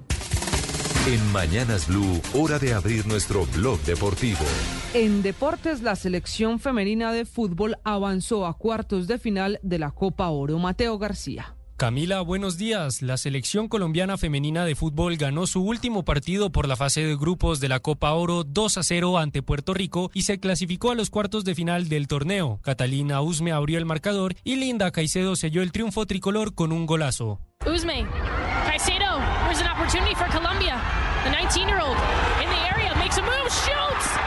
En 1.08 1.32
Mañanas 1.32 1.88
Blue, 1.88 2.20
hora 2.34 2.58
de 2.58 2.74
abrir 2.74 3.06
nuestro 3.06 3.46
blog 3.46 3.80
deportivo. 3.80 4.44
En 4.92 5.22
deportes, 5.22 5.80
la 5.80 5.96
selección 5.96 6.60
femenina 6.60 7.12
de 7.12 7.24
fútbol 7.24 7.78
avanzó 7.82 8.44
a 8.44 8.52
cuartos 8.52 9.06
de 9.06 9.16
final 9.16 9.58
de 9.62 9.78
la 9.78 9.90
Copa 9.90 10.28
Oro. 10.28 10.58
Mateo 10.58 10.98
García. 10.98 11.56
Camila, 11.78 12.20
buenos 12.20 12.58
días. 12.58 13.00
La 13.00 13.16
selección 13.16 13.68
colombiana 13.68 14.18
femenina 14.18 14.66
de 14.66 14.74
fútbol 14.74 15.16
ganó 15.16 15.46
su 15.46 15.62
último 15.62 16.04
partido 16.04 16.50
por 16.50 16.68
la 16.68 16.76
fase 16.76 17.02
de 17.04 17.16
grupos 17.16 17.58
de 17.60 17.70
la 17.70 17.80
Copa 17.80 18.12
Oro 18.12 18.44
2 18.44 18.76
a 18.76 18.82
0 18.82 19.16
ante 19.16 19.42
Puerto 19.42 19.72
Rico 19.72 20.10
y 20.12 20.22
se 20.22 20.40
clasificó 20.40 20.90
a 20.90 20.94
los 20.94 21.08
cuartos 21.08 21.42
de 21.44 21.54
final 21.54 21.88
del 21.88 22.06
torneo. 22.06 22.60
Catalina 22.62 23.22
Usme 23.22 23.52
abrió 23.52 23.78
el 23.78 23.86
marcador 23.86 24.34
y 24.44 24.56
Linda 24.56 24.90
Caicedo 24.90 25.36
selló 25.36 25.62
el 25.62 25.72
triunfo 25.72 26.04
tricolor 26.04 26.54
con 26.54 26.70
un 26.72 26.84
golazo. 26.84 27.40
Usme, 27.64 28.06
Caicedo, 28.66 29.07
opportunity 29.88 30.14
for 30.14 30.28
Colombia. 30.28 30.76
The 31.24 31.30
19-year-old 31.30 31.96
in 32.44 32.48
the 32.50 32.60
area 32.68 32.94
makes 32.98 33.16
a 33.16 33.22
move, 33.22 33.48
shoots. 33.48 34.17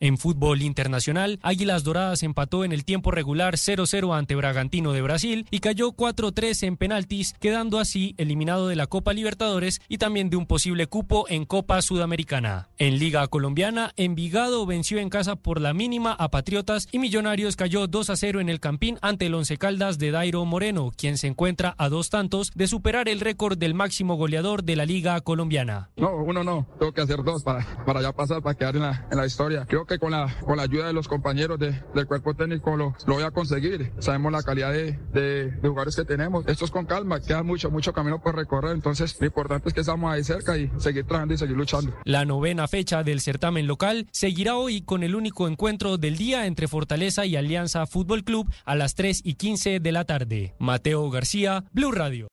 En 0.00 0.16
fútbol 0.16 0.62
internacional, 0.62 1.40
Águilas 1.42 1.82
Doradas 1.82 2.22
empató 2.22 2.64
en 2.64 2.72
el 2.72 2.84
tiempo 2.84 3.10
regular 3.10 3.54
0-0 3.54 4.16
ante 4.16 4.36
Bragantino 4.36 4.92
de 4.92 5.02
Brasil 5.02 5.46
y 5.50 5.58
cayó 5.58 5.90
4-3 5.92 6.66
en 6.68 6.76
penaltis, 6.76 7.34
quedando 7.40 7.80
así 7.80 8.14
eliminado 8.16 8.68
de 8.68 8.76
la 8.76 8.86
Copa 8.86 9.12
Libertadores 9.12 9.80
y 9.88 9.98
también 9.98 10.30
de 10.30 10.36
un 10.36 10.46
posible 10.46 10.86
cupo 10.86 11.26
en 11.28 11.44
Copa 11.44 11.82
Sudamericana. 11.82 12.68
En 12.78 12.98
Liga 13.00 13.26
Colombiana, 13.26 13.92
Envigado 13.96 14.66
venció 14.66 14.98
en 14.98 15.10
casa 15.10 15.34
por 15.34 15.60
la 15.60 15.74
mínima 15.74 16.12
a 16.12 16.30
Patriotas 16.30 16.86
y 16.92 17.00
Millonarios 17.00 17.56
cayó 17.56 17.88
2-0 17.88 18.40
en 18.40 18.48
el 18.48 18.60
Campín 18.60 18.98
ante 19.02 19.26
el 19.26 19.34
Once 19.34 19.56
Caldas 19.56 19.98
de 19.98 20.12
Dairo 20.12 20.44
Moreno, 20.44 20.92
quien 20.96 21.18
se 21.18 21.26
encuentra 21.26 21.74
a 21.76 21.88
dos 21.88 22.08
tantos 22.08 22.52
de 22.54 22.68
superar 22.68 23.08
el 23.08 23.18
récord 23.18 23.58
del 23.58 23.74
máximo 23.74 24.14
goleador 24.14 24.62
de 24.62 24.76
la 24.76 24.86
Liga 24.86 25.20
Colombiana. 25.22 25.90
No, 25.96 26.14
uno 26.14 26.44
no, 26.44 26.68
tengo 26.78 26.92
que 26.92 27.00
hacer 27.00 27.24
dos 27.24 27.42
para, 27.42 27.66
para 27.84 28.00
ya 28.00 28.12
pasar, 28.12 28.42
para 28.42 28.54
quedar 28.54 28.76
en 28.76 28.82
la, 28.82 29.06
en 29.10 29.18
la 29.18 29.26
historia. 29.26 29.66
Creo 29.66 29.87
que 29.88 29.98
con 29.98 30.12
la, 30.12 30.32
con 30.44 30.56
la 30.56 30.64
ayuda 30.64 30.86
de 30.86 30.92
los 30.92 31.08
compañeros 31.08 31.58
de, 31.58 31.82
del 31.94 32.06
cuerpo 32.06 32.34
técnico 32.34 32.76
lo, 32.76 32.94
lo 33.06 33.14
voy 33.14 33.24
a 33.24 33.30
conseguir. 33.30 33.92
Sabemos 33.98 34.30
la 34.30 34.42
calidad 34.42 34.72
de, 34.72 34.98
de, 35.12 35.50
de, 35.50 35.68
jugadores 35.68 35.96
que 35.96 36.04
tenemos. 36.04 36.46
Esto 36.46 36.64
es 36.64 36.70
con 36.70 36.86
calma, 36.86 37.20
queda 37.20 37.42
mucho, 37.42 37.70
mucho 37.70 37.92
camino 37.92 38.20
por 38.22 38.36
recorrer. 38.36 38.72
Entonces, 38.72 39.16
lo 39.18 39.26
importante 39.26 39.68
es 39.68 39.74
que 39.74 39.80
estamos 39.80 40.12
ahí 40.12 40.22
cerca 40.22 40.56
y 40.56 40.70
seguir 40.78 41.04
trabajando 41.04 41.34
y 41.34 41.38
seguir 41.38 41.56
luchando. 41.56 41.92
La 42.04 42.24
novena 42.24 42.68
fecha 42.68 43.02
del 43.02 43.20
certamen 43.20 43.66
local 43.66 44.06
seguirá 44.12 44.56
hoy 44.56 44.82
con 44.82 45.02
el 45.02 45.14
único 45.14 45.48
encuentro 45.48 45.98
del 45.98 46.16
día 46.16 46.46
entre 46.46 46.68
Fortaleza 46.68 47.26
y 47.26 47.36
Alianza 47.36 47.86
Fútbol 47.86 48.24
Club 48.24 48.50
a 48.64 48.74
las 48.74 48.94
3 48.94 49.22
y 49.24 49.34
15 49.34 49.80
de 49.80 49.92
la 49.92 50.04
tarde. 50.04 50.54
Mateo 50.58 51.10
García, 51.10 51.64
Blue 51.72 51.92
Radio. 51.92 52.28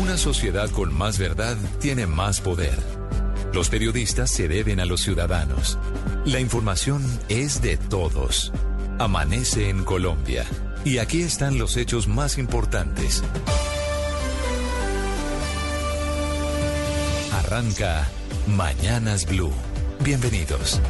Una 0.00 0.16
sociedad 0.16 0.70
con 0.70 0.96
más 0.96 1.18
verdad 1.18 1.56
tiene 1.80 2.06
más 2.06 2.40
poder. 2.40 2.99
Los 3.52 3.68
periodistas 3.68 4.30
se 4.30 4.46
deben 4.46 4.78
a 4.78 4.84
los 4.84 5.00
ciudadanos. 5.00 5.76
La 6.24 6.38
información 6.38 7.02
es 7.28 7.60
de 7.60 7.76
todos. 7.76 8.52
Amanece 8.98 9.68
en 9.68 9.84
Colombia. 9.84 10.46
Y 10.84 10.98
aquí 10.98 11.22
están 11.22 11.58
los 11.58 11.76
hechos 11.76 12.06
más 12.06 12.38
importantes. 12.38 13.24
Arranca 17.32 18.08
Mañanas 18.46 19.26
Blue. 19.26 19.52
Bienvenidos. 20.04 20.80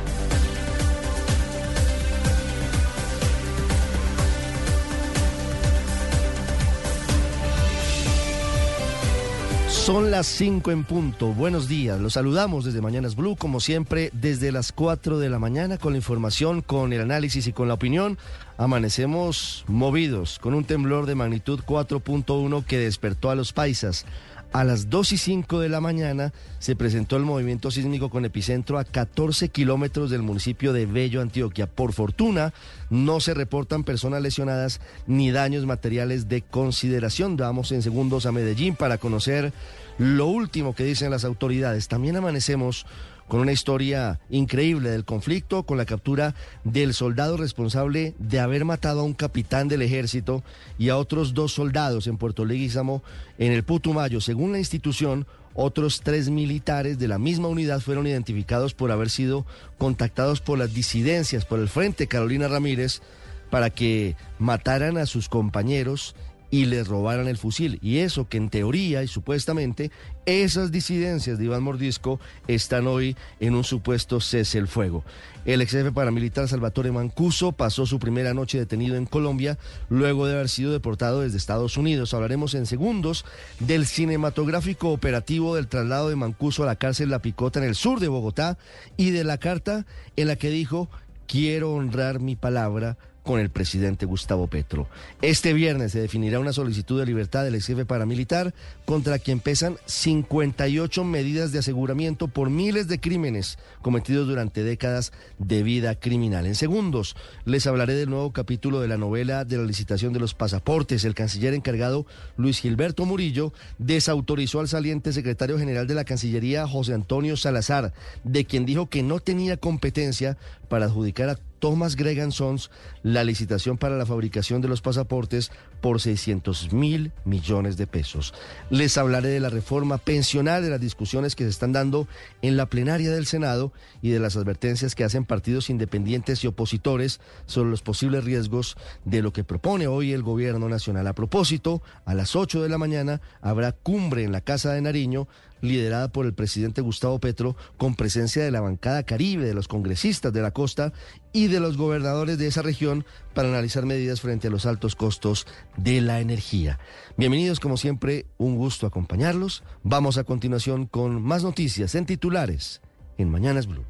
Son 9.80 10.10
las 10.10 10.26
5 10.26 10.70
en 10.72 10.84
punto. 10.84 11.28
Buenos 11.28 11.66
días. 11.66 11.98
Los 11.98 12.12
saludamos 12.12 12.66
desde 12.66 12.82
Mañanas 12.82 13.16
Blue, 13.16 13.34
como 13.34 13.60
siempre, 13.60 14.10
desde 14.12 14.52
las 14.52 14.72
4 14.72 15.18
de 15.18 15.30
la 15.30 15.38
mañana, 15.38 15.78
con 15.78 15.94
la 15.94 15.96
información, 15.96 16.60
con 16.60 16.92
el 16.92 17.00
análisis 17.00 17.46
y 17.46 17.54
con 17.54 17.66
la 17.66 17.74
opinión. 17.74 18.18
Amanecemos 18.58 19.64
movidos 19.68 20.38
con 20.38 20.52
un 20.52 20.64
temblor 20.64 21.06
de 21.06 21.14
magnitud 21.14 21.60
4.1 21.66 22.62
que 22.66 22.76
despertó 22.76 23.30
a 23.30 23.34
los 23.34 23.54
paisas. 23.54 24.04
A 24.52 24.64
las 24.64 24.90
2 24.90 25.12
y 25.12 25.16
5 25.16 25.60
de 25.60 25.68
la 25.68 25.80
mañana 25.80 26.32
se 26.58 26.74
presentó 26.74 27.16
el 27.16 27.22
movimiento 27.22 27.70
sísmico 27.70 28.10
con 28.10 28.24
epicentro 28.24 28.80
a 28.80 28.84
14 28.84 29.48
kilómetros 29.48 30.10
del 30.10 30.22
municipio 30.22 30.72
de 30.72 30.86
Bello, 30.86 31.20
Antioquia. 31.20 31.68
Por 31.68 31.92
fortuna, 31.92 32.52
no 32.90 33.20
se 33.20 33.32
reportan 33.32 33.84
personas 33.84 34.22
lesionadas 34.22 34.80
ni 35.06 35.30
daños 35.30 35.66
materiales 35.66 36.28
de 36.28 36.42
consideración. 36.42 37.36
Vamos 37.36 37.70
en 37.70 37.82
segundos 37.82 38.26
a 38.26 38.32
Medellín 38.32 38.74
para 38.74 38.98
conocer 38.98 39.52
lo 39.98 40.26
último 40.26 40.74
que 40.74 40.82
dicen 40.84 41.12
las 41.12 41.24
autoridades. 41.24 41.86
También 41.86 42.16
amanecemos 42.16 42.86
con 43.30 43.38
una 43.38 43.52
historia 43.52 44.18
increíble 44.28 44.90
del 44.90 45.04
conflicto, 45.04 45.62
con 45.62 45.78
la 45.78 45.84
captura 45.84 46.34
del 46.64 46.94
soldado 46.94 47.36
responsable 47.36 48.12
de 48.18 48.40
haber 48.40 48.64
matado 48.64 49.00
a 49.00 49.04
un 49.04 49.14
capitán 49.14 49.68
del 49.68 49.82
ejército 49.82 50.42
y 50.80 50.88
a 50.88 50.96
otros 50.96 51.32
dos 51.32 51.52
soldados 51.52 52.08
en 52.08 52.16
Puerto 52.16 52.44
Leguízamo 52.44 53.04
en 53.38 53.52
el 53.52 53.62
Putumayo. 53.62 54.20
Según 54.20 54.50
la 54.50 54.58
institución, 54.58 55.28
otros 55.54 56.00
tres 56.00 56.28
militares 56.28 56.98
de 56.98 57.06
la 57.06 57.20
misma 57.20 57.46
unidad 57.46 57.78
fueron 57.78 58.08
identificados 58.08 58.74
por 58.74 58.90
haber 58.90 59.10
sido 59.10 59.46
contactados 59.78 60.40
por 60.40 60.58
las 60.58 60.74
disidencias, 60.74 61.44
por 61.44 61.60
el 61.60 61.68
Frente 61.68 62.08
Carolina 62.08 62.48
Ramírez, 62.48 63.00
para 63.48 63.70
que 63.70 64.16
mataran 64.40 64.98
a 64.98 65.06
sus 65.06 65.28
compañeros 65.28 66.16
y 66.50 66.66
les 66.66 66.88
robaran 66.88 67.28
el 67.28 67.36
fusil. 67.36 67.78
Y 67.82 67.98
eso 67.98 68.28
que 68.28 68.36
en 68.36 68.50
teoría 68.50 69.02
y 69.02 69.08
supuestamente 69.08 69.90
esas 70.26 70.72
disidencias 70.72 71.38
de 71.38 71.44
Iván 71.44 71.62
Mordisco 71.62 72.20
están 72.48 72.86
hoy 72.86 73.16
en 73.38 73.54
un 73.54 73.64
supuesto 73.64 74.20
cese 74.20 74.58
el 74.58 74.68
fuego. 74.68 75.04
El 75.44 75.62
ex 75.62 75.72
jefe 75.72 75.90
paramilitar 75.92 76.48
Salvatore 76.48 76.92
Mancuso 76.92 77.52
pasó 77.52 77.86
su 77.86 77.98
primera 77.98 78.34
noche 78.34 78.58
detenido 78.58 78.96
en 78.96 79.06
Colombia 79.06 79.58
luego 79.88 80.26
de 80.26 80.34
haber 80.34 80.48
sido 80.48 80.72
deportado 80.72 81.22
desde 81.22 81.38
Estados 81.38 81.76
Unidos. 81.76 82.12
Hablaremos 82.12 82.54
en 82.54 82.66
segundos 82.66 83.24
del 83.58 83.86
cinematográfico 83.86 84.90
operativo 84.90 85.54
del 85.54 85.68
traslado 85.68 86.10
de 86.10 86.16
Mancuso 86.16 86.62
a 86.62 86.66
la 86.66 86.76
cárcel 86.76 87.10
La 87.10 87.22
Picota 87.22 87.58
en 87.58 87.64
el 87.64 87.74
sur 87.74 88.00
de 88.00 88.08
Bogotá 88.08 88.58
y 88.96 89.10
de 89.10 89.24
la 89.24 89.38
carta 89.38 89.86
en 90.16 90.28
la 90.28 90.36
que 90.36 90.50
dijo 90.50 90.90
quiero 91.26 91.72
honrar 91.72 92.20
mi 92.20 92.36
palabra 92.36 92.98
con 93.30 93.38
el 93.38 93.50
presidente 93.50 94.06
Gustavo 94.06 94.48
Petro. 94.48 94.88
Este 95.22 95.52
viernes 95.52 95.92
se 95.92 96.00
definirá 96.00 96.40
una 96.40 96.52
solicitud 96.52 96.98
de 96.98 97.06
libertad 97.06 97.44
del 97.44 97.54
ex 97.54 97.64
jefe 97.64 97.84
paramilitar 97.84 98.54
contra 98.84 99.20
quien 99.20 99.38
pesan 99.38 99.76
58 99.86 101.04
medidas 101.04 101.52
de 101.52 101.60
aseguramiento 101.60 102.26
por 102.26 102.50
miles 102.50 102.88
de 102.88 102.98
crímenes 102.98 103.56
cometidos 103.82 104.26
durante 104.26 104.64
décadas 104.64 105.12
de 105.38 105.62
vida 105.62 105.94
criminal. 105.94 106.44
En 106.44 106.56
segundos 106.56 107.14
les 107.44 107.68
hablaré 107.68 107.94
del 107.94 108.10
nuevo 108.10 108.32
capítulo 108.32 108.80
de 108.80 108.88
la 108.88 108.96
novela 108.96 109.44
de 109.44 109.58
la 109.58 109.62
licitación 109.62 110.12
de 110.12 110.18
los 110.18 110.34
pasaportes. 110.34 111.04
El 111.04 111.14
canciller 111.14 111.54
encargado 111.54 112.06
Luis 112.36 112.58
Gilberto 112.58 113.04
Murillo 113.04 113.52
desautorizó 113.78 114.58
al 114.58 114.66
saliente 114.66 115.12
secretario 115.12 115.56
general 115.56 115.86
de 115.86 115.94
la 115.94 116.04
Cancillería 116.04 116.66
José 116.66 116.94
Antonio 116.94 117.36
Salazar, 117.36 117.92
de 118.24 118.44
quien 118.44 118.66
dijo 118.66 118.88
que 118.88 119.04
no 119.04 119.20
tenía 119.20 119.56
competencia 119.56 120.36
para 120.68 120.86
adjudicar 120.86 121.28
a 121.28 121.38
Thomas 121.60 121.94
Gregan 121.94 122.32
Sons 122.32 122.70
la 123.02 123.22
licitación 123.22 123.78
para 123.78 123.96
la 123.96 124.06
fabricación 124.06 124.60
de 124.60 124.68
los 124.68 124.80
pasaportes 124.80 125.52
por 125.80 126.00
600 126.00 126.72
mil 126.72 127.12
millones 127.24 127.76
de 127.76 127.86
pesos. 127.86 128.34
Les 128.70 128.98
hablaré 128.98 129.28
de 129.28 129.40
la 129.40 129.50
reforma 129.50 129.98
pensional, 129.98 130.62
de 130.62 130.70
las 130.70 130.80
discusiones 130.80 131.36
que 131.36 131.44
se 131.44 131.50
están 131.50 131.72
dando 131.72 132.08
en 132.42 132.56
la 132.56 132.66
plenaria 132.66 133.12
del 133.12 133.26
Senado 133.26 133.72
y 134.02 134.10
de 134.10 134.18
las 134.18 134.36
advertencias 134.36 134.94
que 134.94 135.04
hacen 135.04 135.24
partidos 135.24 135.70
independientes 135.70 136.42
y 136.42 136.46
opositores 136.48 137.20
sobre 137.46 137.70
los 137.70 137.82
posibles 137.82 138.24
riesgos 138.24 138.76
de 139.04 139.22
lo 139.22 139.32
que 139.32 139.44
propone 139.44 139.86
hoy 139.86 140.12
el 140.12 140.22
gobierno 140.22 140.68
nacional. 140.68 141.06
A 141.06 141.14
propósito, 141.14 141.82
a 142.04 142.14
las 142.14 142.34
8 142.34 142.62
de 142.62 142.68
la 142.68 142.78
mañana 142.78 143.20
habrá 143.40 143.72
cumbre 143.72 144.24
en 144.24 144.32
la 144.32 144.40
Casa 144.40 144.72
de 144.72 144.80
Nariño 144.80 145.28
liderada 145.60 146.08
por 146.08 146.26
el 146.26 146.34
presidente 146.34 146.80
Gustavo 146.80 147.18
Petro, 147.18 147.56
con 147.76 147.94
presencia 147.94 148.42
de 148.42 148.50
la 148.50 148.60
bancada 148.60 149.02
caribe, 149.02 149.46
de 149.46 149.54
los 149.54 149.68
congresistas 149.68 150.32
de 150.32 150.42
la 150.42 150.50
costa 150.50 150.92
y 151.32 151.48
de 151.48 151.60
los 151.60 151.76
gobernadores 151.76 152.38
de 152.38 152.46
esa 152.46 152.62
región 152.62 153.04
para 153.34 153.48
analizar 153.48 153.86
medidas 153.86 154.20
frente 154.20 154.48
a 154.48 154.50
los 154.50 154.66
altos 154.66 154.96
costos 154.96 155.46
de 155.76 156.00
la 156.00 156.20
energía. 156.20 156.78
Bienvenidos, 157.16 157.60
como 157.60 157.76
siempre, 157.76 158.26
un 158.38 158.56
gusto 158.56 158.86
acompañarlos. 158.86 159.62
Vamos 159.82 160.18
a 160.18 160.24
continuación 160.24 160.86
con 160.86 161.22
más 161.22 161.42
noticias 161.42 161.94
en 161.94 162.06
titulares 162.06 162.80
en 163.18 163.30
Mañanas 163.30 163.66
Blue. 163.66 163.84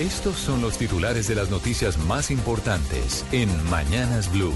Estos 0.00 0.36
son 0.36 0.60
los 0.60 0.76
titulares 0.76 1.28
de 1.28 1.36
las 1.36 1.50
noticias 1.50 1.98
más 1.98 2.32
importantes 2.32 3.24
en 3.30 3.48
Mañanas 3.70 4.32
Blue. 4.32 4.54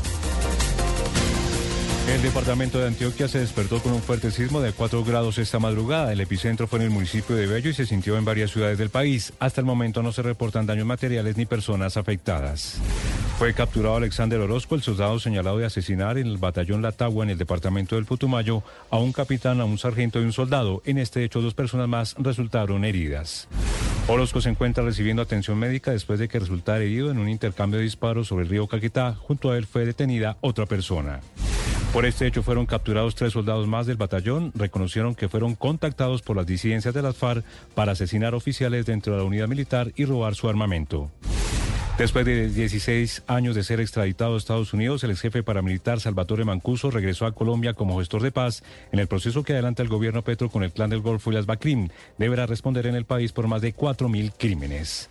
El 2.09 2.23
departamento 2.23 2.79
de 2.79 2.87
Antioquia 2.87 3.29
se 3.29 3.39
despertó 3.39 3.81
con 3.83 3.93
un 3.93 4.01
fuerte 4.01 4.31
sismo 4.31 4.63
de 4.63 4.73
4 4.73 5.05
grados 5.05 5.37
esta 5.37 5.59
madrugada. 5.59 6.11
El 6.11 6.23
epicentro 6.23 6.67
fue 6.67 6.79
en 6.79 6.87
el 6.87 6.91
municipio 6.91 7.37
de 7.37 7.47
Bello 7.47 7.69
y 7.69 7.75
se 7.75 7.85
sintió 7.85 8.17
en 8.17 8.25
varias 8.25 8.51
ciudades 8.51 8.79
del 8.79 8.89
país. 8.89 9.35
Hasta 9.39 9.61
el 9.61 9.67
momento 9.67 10.03
no 10.03 10.11
se 10.11 10.23
reportan 10.23 10.65
daños 10.65 10.87
materiales 10.87 11.37
ni 11.37 11.45
personas 11.45 11.99
afectadas. 11.99 12.81
Fue 13.39 13.53
capturado 13.53 13.97
Alexander 13.97 14.41
Orozco, 14.41 14.75
el 14.75 14.83
soldado 14.83 15.21
señalado 15.21 15.59
de 15.59 15.67
asesinar 15.67 16.17
en 16.17 16.29
el 16.29 16.39
batallón 16.39 16.81
Latagua 16.81 17.25
en 17.25 17.31
el 17.31 17.39
departamento 17.39 17.97
del 17.97 18.07
Putumayo 18.07 18.63
a 18.91 18.97
un 18.97 19.13
capitán, 19.13 19.61
a 19.61 19.67
un 19.67 19.77
sargento 19.77 20.19
y 20.19 20.25
un 20.25 20.33
soldado. 20.33 20.81
En 20.87 20.97
este 20.97 21.23
hecho, 21.25 21.43
dos 21.43 21.53
personas 21.53 21.89
más 21.89 22.15
resultaron 22.19 22.87
heridas. 22.87 23.49
Orozco 24.09 24.41
se 24.41 24.49
encuentra 24.49 24.83
recibiendo 24.83 25.21
atención 25.21 25.59
médica 25.59 25.91
después 25.91 26.19
de 26.19 26.29
que 26.29 26.39
resultara 26.39 26.83
herido 26.83 27.11
en 27.11 27.19
un 27.19 27.29
intercambio 27.29 27.79
de 27.79 27.85
disparos 27.85 28.29
sobre 28.29 28.45
el 28.45 28.49
río 28.49 28.67
Caquetá. 28.67 29.15
Junto 29.15 29.51
a 29.51 29.59
él 29.59 29.67
fue 29.67 29.85
detenida 29.85 30.39
otra 30.41 30.65
persona. 30.65 31.21
Por 31.93 32.05
este 32.05 32.27
hecho 32.27 32.43
fueron 32.43 32.67
capturados 32.67 33.15
tres 33.15 33.33
soldados 33.33 33.67
más 33.67 33.87
del 33.87 33.97
batallón. 33.97 34.53
Reconocieron 34.55 35.15
que 35.15 35.29
fueron 35.29 35.55
contactados 35.55 36.21
por 36.21 36.37
las 36.37 36.47
disidencias 36.47 36.93
de 36.93 37.01
las 37.03 37.17
FARC 37.17 37.45
para 37.75 37.93
asesinar 37.93 38.35
oficiales 38.35 38.85
dentro 38.85 39.15
de 39.15 39.21
la 39.21 39.25
unidad 39.25 39.49
militar 39.49 39.93
y 39.97 40.05
robar 40.05 40.35
su 40.35 40.49
armamento. 40.49 41.11
Después 41.99 42.25
de 42.25 42.49
16 42.49 43.25
años 43.27 43.57
de 43.57 43.65
ser 43.65 43.81
extraditado 43.81 44.37
a 44.37 44.39
Estados 44.39 44.73
Unidos, 44.73 45.03
el 45.03 45.11
ex 45.11 45.21
jefe 45.21 45.43
paramilitar 45.43 45.99
Salvatore 45.99 46.45
Mancuso 46.45 46.93
regresó 46.93 47.27
a 47.27 47.33
Colombia 47.33 47.75
como 47.75 47.99
gestor 47.99 48.23
de 48.23 48.31
paz 48.31 48.63
en 48.93 49.01
el 49.01 49.09
proceso 49.09 49.43
que 49.43 49.53
adelanta 49.53 49.83
el 49.83 49.89
gobierno 49.89 50.23
Petro 50.23 50.49
con 50.49 50.63
el 50.63 50.71
clan 50.71 50.91
del 50.91 51.01
Golfo 51.01 51.33
y 51.33 51.35
las 51.35 51.47
Bacrim. 51.47 51.89
Deberá 52.17 52.47
responder 52.47 52.87
en 52.87 52.95
el 52.95 53.05
país 53.05 53.33
por 53.33 53.49
más 53.49 53.63
de 53.63 53.75
4.000 53.75 54.33
crímenes. 54.39 55.11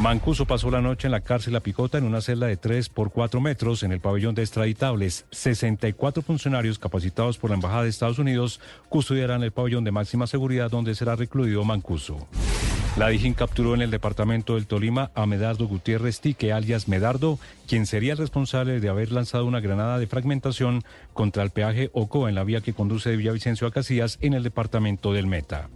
Mancuso 0.00 0.46
pasó 0.46 0.70
la 0.70 0.80
noche 0.80 1.08
en 1.08 1.12
la 1.12 1.22
cárcel 1.22 1.54
La 1.54 1.60
Picota 1.60 1.98
en 1.98 2.04
una 2.04 2.20
celda 2.20 2.46
de 2.46 2.56
3 2.56 2.88
por 2.88 3.10
4 3.10 3.40
metros 3.40 3.82
en 3.82 3.90
el 3.90 3.98
pabellón 3.98 4.36
de 4.36 4.42
extraditables. 4.42 5.24
64 5.32 6.22
funcionarios 6.22 6.78
capacitados 6.78 7.36
por 7.36 7.50
la 7.50 7.56
Embajada 7.56 7.82
de 7.82 7.90
Estados 7.90 8.20
Unidos 8.20 8.60
custodiarán 8.88 9.42
el 9.42 9.50
pabellón 9.50 9.82
de 9.82 9.90
máxima 9.90 10.28
seguridad 10.28 10.70
donde 10.70 10.94
será 10.94 11.16
recluido 11.16 11.64
Mancuso. 11.64 12.28
La 12.96 13.08
Dijín 13.08 13.32
capturó 13.32 13.74
en 13.74 13.80
el 13.80 13.90
departamento 13.90 14.54
del 14.54 14.66
Tolima 14.66 15.10
a 15.14 15.24
Medardo 15.24 15.66
Gutiérrez 15.66 16.20
Tique, 16.20 16.52
alias 16.52 16.88
Medardo, 16.88 17.38
quien 17.66 17.86
sería 17.86 18.12
el 18.12 18.18
responsable 18.18 18.80
de 18.80 18.88
haber 18.90 19.12
lanzado 19.12 19.46
una 19.46 19.60
granada 19.60 19.98
de 19.98 20.06
fragmentación 20.06 20.82
contra 21.14 21.42
el 21.42 21.48
peaje 21.48 21.88
Ocoa 21.94 22.28
en 22.28 22.34
la 22.34 22.44
vía 22.44 22.60
que 22.60 22.74
conduce 22.74 23.08
de 23.08 23.16
Villavicencio 23.16 23.66
a 23.66 23.72
Casillas 23.72 24.18
en 24.20 24.34
el 24.34 24.42
departamento 24.42 25.14
del 25.14 25.26
Meta. 25.26 25.70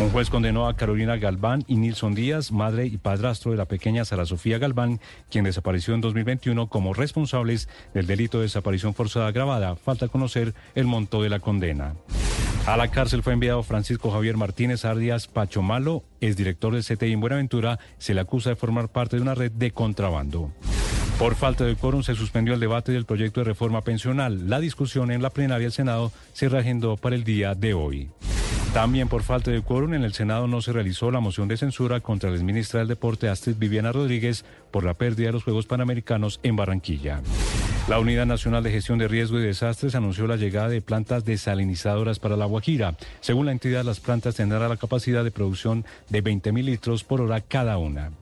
Un 0.00 0.10
juez 0.10 0.28
condenó 0.28 0.66
a 0.66 0.74
Carolina 0.74 1.16
Galván 1.16 1.62
y 1.68 1.76
Nilson 1.76 2.16
Díaz, 2.16 2.50
madre 2.50 2.86
y 2.86 2.98
padrastro 2.98 3.52
de 3.52 3.56
la 3.56 3.66
pequeña 3.66 4.04
Sara 4.04 4.26
Sofía 4.26 4.58
Galván, 4.58 5.00
quien 5.30 5.44
desapareció 5.44 5.94
en 5.94 6.00
2021 6.00 6.68
como 6.68 6.94
responsables 6.94 7.68
del 7.94 8.08
delito 8.08 8.38
de 8.38 8.44
desaparición 8.44 8.94
forzada 8.94 9.28
agravada. 9.28 9.76
Falta 9.76 10.08
conocer 10.08 10.52
el 10.74 10.86
monto 10.86 11.22
de 11.22 11.28
la 11.28 11.38
condena. 11.38 11.94
A 12.66 12.76
la 12.76 12.88
cárcel 12.88 13.22
fue 13.22 13.34
enviado 13.34 13.62
Francisco 13.62 14.10
Javier 14.10 14.36
Martínez 14.36 14.84
Ardias 14.84 15.28
Pachomalo, 15.28 16.02
es 16.20 16.36
director 16.36 16.74
del 16.74 16.82
CTI 16.82 17.12
en 17.12 17.20
Buenaventura. 17.20 17.78
Se 17.98 18.14
le 18.14 18.20
acusa 18.20 18.50
de 18.50 18.56
formar 18.56 18.88
parte 18.88 19.16
de 19.16 19.22
una 19.22 19.34
red 19.34 19.52
de 19.52 19.70
contrabando. 19.70 20.50
Por 21.18 21.36
falta 21.36 21.64
de 21.64 21.76
quórum 21.76 22.02
se 22.02 22.16
suspendió 22.16 22.54
el 22.54 22.60
debate 22.60 22.90
del 22.90 23.04
proyecto 23.04 23.40
de 23.40 23.44
reforma 23.44 23.82
pensional. 23.82 24.50
La 24.50 24.58
discusión 24.58 25.12
en 25.12 25.22
la 25.22 25.30
plenaria 25.30 25.66
del 25.66 25.72
Senado 25.72 26.10
se 26.32 26.48
reagendó 26.48 26.96
para 26.96 27.14
el 27.14 27.22
día 27.22 27.54
de 27.54 27.72
hoy. 27.72 28.10
También 28.74 29.06
por 29.06 29.22
falta 29.22 29.52
de 29.52 29.62
quórum 29.62 29.94
en 29.94 30.02
el 30.02 30.12
Senado 30.12 30.48
no 30.48 30.60
se 30.60 30.72
realizó 30.72 31.12
la 31.12 31.20
moción 31.20 31.46
de 31.46 31.56
censura 31.56 32.00
contra 32.00 32.30
la 32.30 32.36
exministra 32.36 32.80
del 32.80 32.88
Deporte 32.88 33.28
Astrid 33.28 33.56
Viviana 33.56 33.92
Rodríguez 33.92 34.44
por 34.72 34.82
la 34.82 34.94
pérdida 34.94 35.28
de 35.28 35.34
los 35.34 35.44
Juegos 35.44 35.66
Panamericanos 35.66 36.40
en 36.42 36.56
Barranquilla. 36.56 37.22
La 37.86 37.98
Unidad 37.98 38.24
Nacional 38.24 38.62
de 38.62 38.70
Gestión 38.70 38.98
de 38.98 39.08
Riesgo 39.08 39.38
y 39.38 39.42
Desastres 39.42 39.94
anunció 39.94 40.26
la 40.26 40.36
llegada 40.36 40.70
de 40.70 40.80
plantas 40.80 41.26
desalinizadoras 41.26 42.18
para 42.18 42.34
la 42.34 42.46
Guajira. 42.46 42.96
Según 43.20 43.44
la 43.44 43.52
entidad, 43.52 43.84
las 43.84 44.00
plantas 44.00 44.36
tendrán 44.36 44.66
la 44.66 44.78
capacidad 44.78 45.22
de 45.22 45.30
producción 45.30 45.84
de 46.08 46.22
20 46.22 46.50
mil 46.52 46.64
litros 46.64 47.04
por 47.04 47.20
hora 47.20 47.42
cada 47.42 47.76
una. 47.76 48.12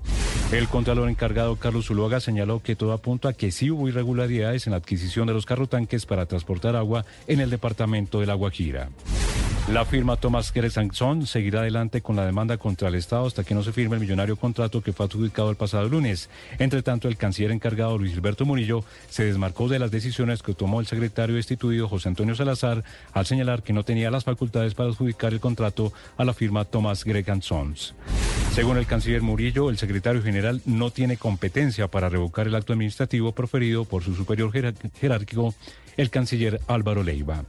El 0.50 0.66
contralor 0.66 1.08
encargado 1.08 1.54
Carlos 1.54 1.86
Zuluaga 1.86 2.18
señaló 2.18 2.60
que 2.60 2.74
todo 2.74 2.92
apunta 2.92 3.28
a 3.28 3.32
que 3.34 3.52
sí 3.52 3.70
hubo 3.70 3.88
irregularidades 3.88 4.66
en 4.66 4.72
la 4.72 4.78
adquisición 4.78 5.28
de 5.28 5.32
los 5.32 5.46
carrotanques 5.46 6.06
para 6.06 6.26
transportar 6.26 6.74
agua 6.74 7.04
en 7.28 7.38
el 7.38 7.48
departamento 7.48 8.18
de 8.18 8.26
La 8.26 8.34
Guajira. 8.34 8.88
La 9.68 9.84
firma 9.84 10.16
Thomas 10.16 10.50
Gersanson 10.50 11.24
seguirá 11.24 11.60
adelante 11.60 12.02
con 12.02 12.16
la 12.16 12.26
demanda 12.26 12.58
contra 12.58 12.88
el 12.88 12.96
Estado 12.96 13.26
hasta 13.26 13.44
que 13.44 13.54
no 13.54 13.62
se 13.62 13.72
firme 13.72 13.94
el 13.94 14.00
millonario 14.00 14.34
contrato 14.34 14.82
que 14.82 14.92
fue 14.92 15.06
adjudicado 15.06 15.50
el 15.50 15.56
pasado 15.56 15.88
lunes. 15.88 16.28
Entre 16.58 16.82
tanto, 16.82 17.06
el 17.06 17.16
canciller 17.16 17.52
encargado 17.52 17.96
Luis 17.96 18.12
Gilberto 18.12 18.44
Murillo 18.44 18.84
se 19.08 19.24
desmarcó 19.24 19.51
de 19.52 19.78
las 19.78 19.90
decisiones 19.90 20.42
que 20.42 20.54
tomó 20.54 20.80
el 20.80 20.86
secretario 20.86 21.36
destituido 21.36 21.88
José 21.88 22.08
Antonio 22.08 22.34
Salazar 22.34 22.82
al 23.12 23.26
señalar 23.26 23.62
que 23.62 23.72
no 23.72 23.84
tenía 23.84 24.10
las 24.10 24.24
facultades 24.24 24.74
para 24.74 24.88
adjudicar 24.88 25.32
el 25.32 25.40
contrato 25.40 25.92
a 26.16 26.24
la 26.24 26.32
firma 26.32 26.64
Thomas 26.64 27.04
Sons. 27.42 27.94
Según 28.54 28.78
el 28.78 28.86
canciller 28.86 29.22
Murillo, 29.22 29.70
el 29.70 29.78
secretario 29.78 30.22
general 30.22 30.62
no 30.64 30.90
tiene 30.90 31.16
competencia 31.16 31.88
para 31.88 32.08
revocar 32.08 32.46
el 32.46 32.54
acto 32.54 32.72
administrativo 32.72 33.32
proferido 33.32 33.84
por 33.84 34.02
su 34.02 34.14
superior 34.14 34.50
jerárquico, 34.52 35.54
el 35.96 36.10
canciller 36.10 36.60
Álvaro 36.66 37.02
Leiva. 37.02 37.44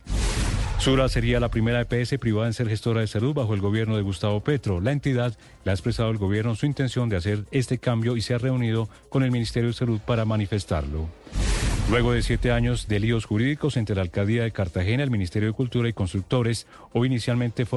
Sura 0.83 1.07
sería 1.07 1.39
la 1.39 1.49
primera 1.49 1.79
EPS 1.79 2.19
privada 2.19 2.47
en 2.47 2.53
ser 2.53 2.67
gestora 2.67 2.99
de 2.99 3.07
salud 3.07 3.33
bajo 3.33 3.53
el 3.53 3.61
gobierno 3.61 3.95
de 3.95 4.01
Gustavo 4.01 4.41
Petro. 4.41 4.81
La 4.81 4.91
entidad 4.91 5.33
le 5.63 5.71
ha 5.71 5.73
expresado 5.73 6.09
al 6.09 6.17
gobierno 6.17 6.55
su 6.55 6.65
intención 6.65 7.07
de 7.07 7.15
hacer 7.15 7.45
este 7.51 7.77
cambio 7.77 8.17
y 8.17 8.21
se 8.21 8.33
ha 8.33 8.37
reunido 8.37 8.89
con 9.07 9.23
el 9.23 9.31
Ministerio 9.31 9.69
de 9.69 9.75
Salud 9.75 10.01
para 10.05 10.25
manifestarlo. 10.25 11.07
Luego 11.89 12.13
de 12.13 12.23
siete 12.23 12.51
años 12.51 12.87
de 12.87 12.99
líos 12.99 13.25
jurídicos 13.25 13.75
entre 13.75 13.95
la 13.95 14.03
Alcaldía 14.03 14.43
de 14.43 14.51
Cartagena, 14.51 15.03
el 15.03 15.11
Ministerio 15.11 15.49
de 15.49 15.53
Cultura 15.53 15.89
y 15.89 15.93
Constructores, 15.93 16.65
hoy, 16.93 17.07
inicialmente 17.07 17.67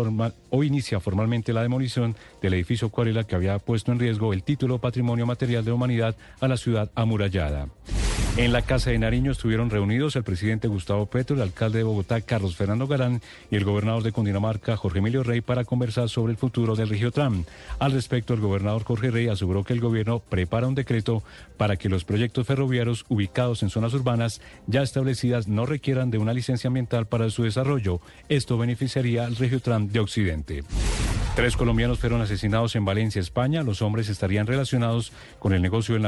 inicia 0.62 1.00
formalmente 1.00 1.52
la 1.52 1.62
demolición 1.62 2.14
del 2.40 2.54
edificio 2.54 2.88
Cuarela 2.88 3.24
que 3.24 3.34
había 3.34 3.58
puesto 3.58 3.92
en 3.92 3.98
riesgo 3.98 4.32
el 4.32 4.44
título 4.44 4.78
Patrimonio 4.78 5.26
Material 5.26 5.64
de 5.64 5.70
la 5.70 5.74
Humanidad 5.74 6.16
a 6.40 6.48
la 6.48 6.56
ciudad 6.56 6.90
amurallada. 6.94 7.68
En 8.38 8.52
la 8.52 8.60
Casa 8.60 8.90
de 8.90 8.98
Nariño 8.98 9.32
estuvieron 9.32 9.70
reunidos 9.70 10.14
el 10.14 10.22
presidente 10.22 10.68
Gustavo 10.68 11.06
Petro, 11.06 11.36
el 11.36 11.42
alcalde 11.42 11.78
de 11.78 11.84
Bogotá, 11.84 12.20
Carlos 12.20 12.54
Fernando 12.54 12.86
Galán, 12.86 13.22
y 13.50 13.56
el 13.56 13.64
gobernador 13.64 14.02
de 14.02 14.12
Cundinamarca, 14.12 14.76
Jorge 14.76 14.98
Emilio 14.98 15.22
Rey, 15.22 15.40
para 15.40 15.64
conversar 15.64 16.10
sobre 16.10 16.32
el 16.32 16.36
futuro 16.36 16.76
del 16.76 16.90
Regiotram. 16.90 17.44
Al 17.78 17.92
respecto, 17.92 18.34
el 18.34 18.40
gobernador 18.40 18.84
Jorge 18.84 19.10
Rey 19.10 19.28
aseguró 19.28 19.64
que 19.64 19.72
el 19.72 19.80
gobierno 19.80 20.20
prepara 20.20 20.68
un 20.68 20.74
decreto 20.74 21.22
para 21.56 21.76
que 21.76 21.88
los 21.88 22.04
proyectos 22.04 22.46
ferroviarios 22.46 23.06
ubicados 23.08 23.62
en 23.62 23.70
zonas 23.70 23.94
urbanas 23.94 24.42
ya 24.66 24.82
establecidas 24.82 25.48
no 25.48 25.64
requieran 25.64 26.10
de 26.10 26.18
una 26.18 26.34
licencia 26.34 26.68
ambiental 26.68 27.06
para 27.06 27.30
su 27.30 27.44
desarrollo. 27.44 28.02
Esto 28.28 28.58
beneficiaría 28.58 29.24
al 29.24 29.36
Regiotram 29.36 29.88
de 29.88 30.00
Occidente. 30.00 30.62
Tres 31.36 31.54
colombianos 31.54 31.98
fueron 31.98 32.22
asesinados 32.22 32.76
en 32.76 32.86
Valencia, 32.86 33.20
España. 33.20 33.62
Los 33.62 33.82
hombres 33.82 34.08
estarían 34.08 34.46
relacionados 34.46 35.12
con 35.38 35.52
el 35.52 35.60
negocio 35.60 35.92
del 35.92 36.02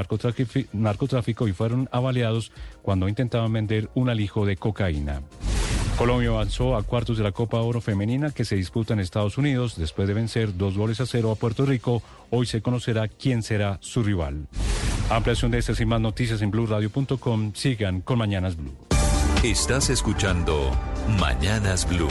narcotráfico 0.72 1.46
y 1.46 1.52
fueron 1.52 1.86
avaliados 1.92 2.50
cuando 2.80 3.08
intentaban 3.08 3.52
vender 3.52 3.90
un 3.94 4.08
alijo 4.08 4.46
de 4.46 4.56
cocaína. 4.56 5.20
Colombia 5.98 6.30
avanzó 6.30 6.76
a 6.76 6.82
cuartos 6.82 7.18
de 7.18 7.24
la 7.24 7.32
Copa 7.32 7.58
Oro 7.58 7.82
Femenina 7.82 8.30
que 8.30 8.46
se 8.46 8.56
disputa 8.56 8.94
en 8.94 9.00
Estados 9.00 9.36
Unidos 9.36 9.76
después 9.76 10.08
de 10.08 10.14
vencer 10.14 10.56
dos 10.56 10.78
goles 10.78 10.98
a 11.02 11.06
cero 11.06 11.30
a 11.30 11.34
Puerto 11.34 11.66
Rico. 11.66 12.02
Hoy 12.30 12.46
se 12.46 12.62
conocerá 12.62 13.06
quién 13.08 13.42
será 13.42 13.76
su 13.82 14.02
rival. 14.02 14.46
Ampliación 15.10 15.50
de 15.50 15.58
estas 15.58 15.78
y 15.80 15.84
más 15.84 16.00
noticias 16.00 16.40
en 16.40 16.50
blueradio.com. 16.50 17.52
Sigan 17.54 18.00
con 18.00 18.16
Mañanas 18.16 18.56
Blue. 18.56 18.74
Estás 19.44 19.90
escuchando 19.90 20.70
Mañanas 21.20 21.86
Blue. 21.86 22.08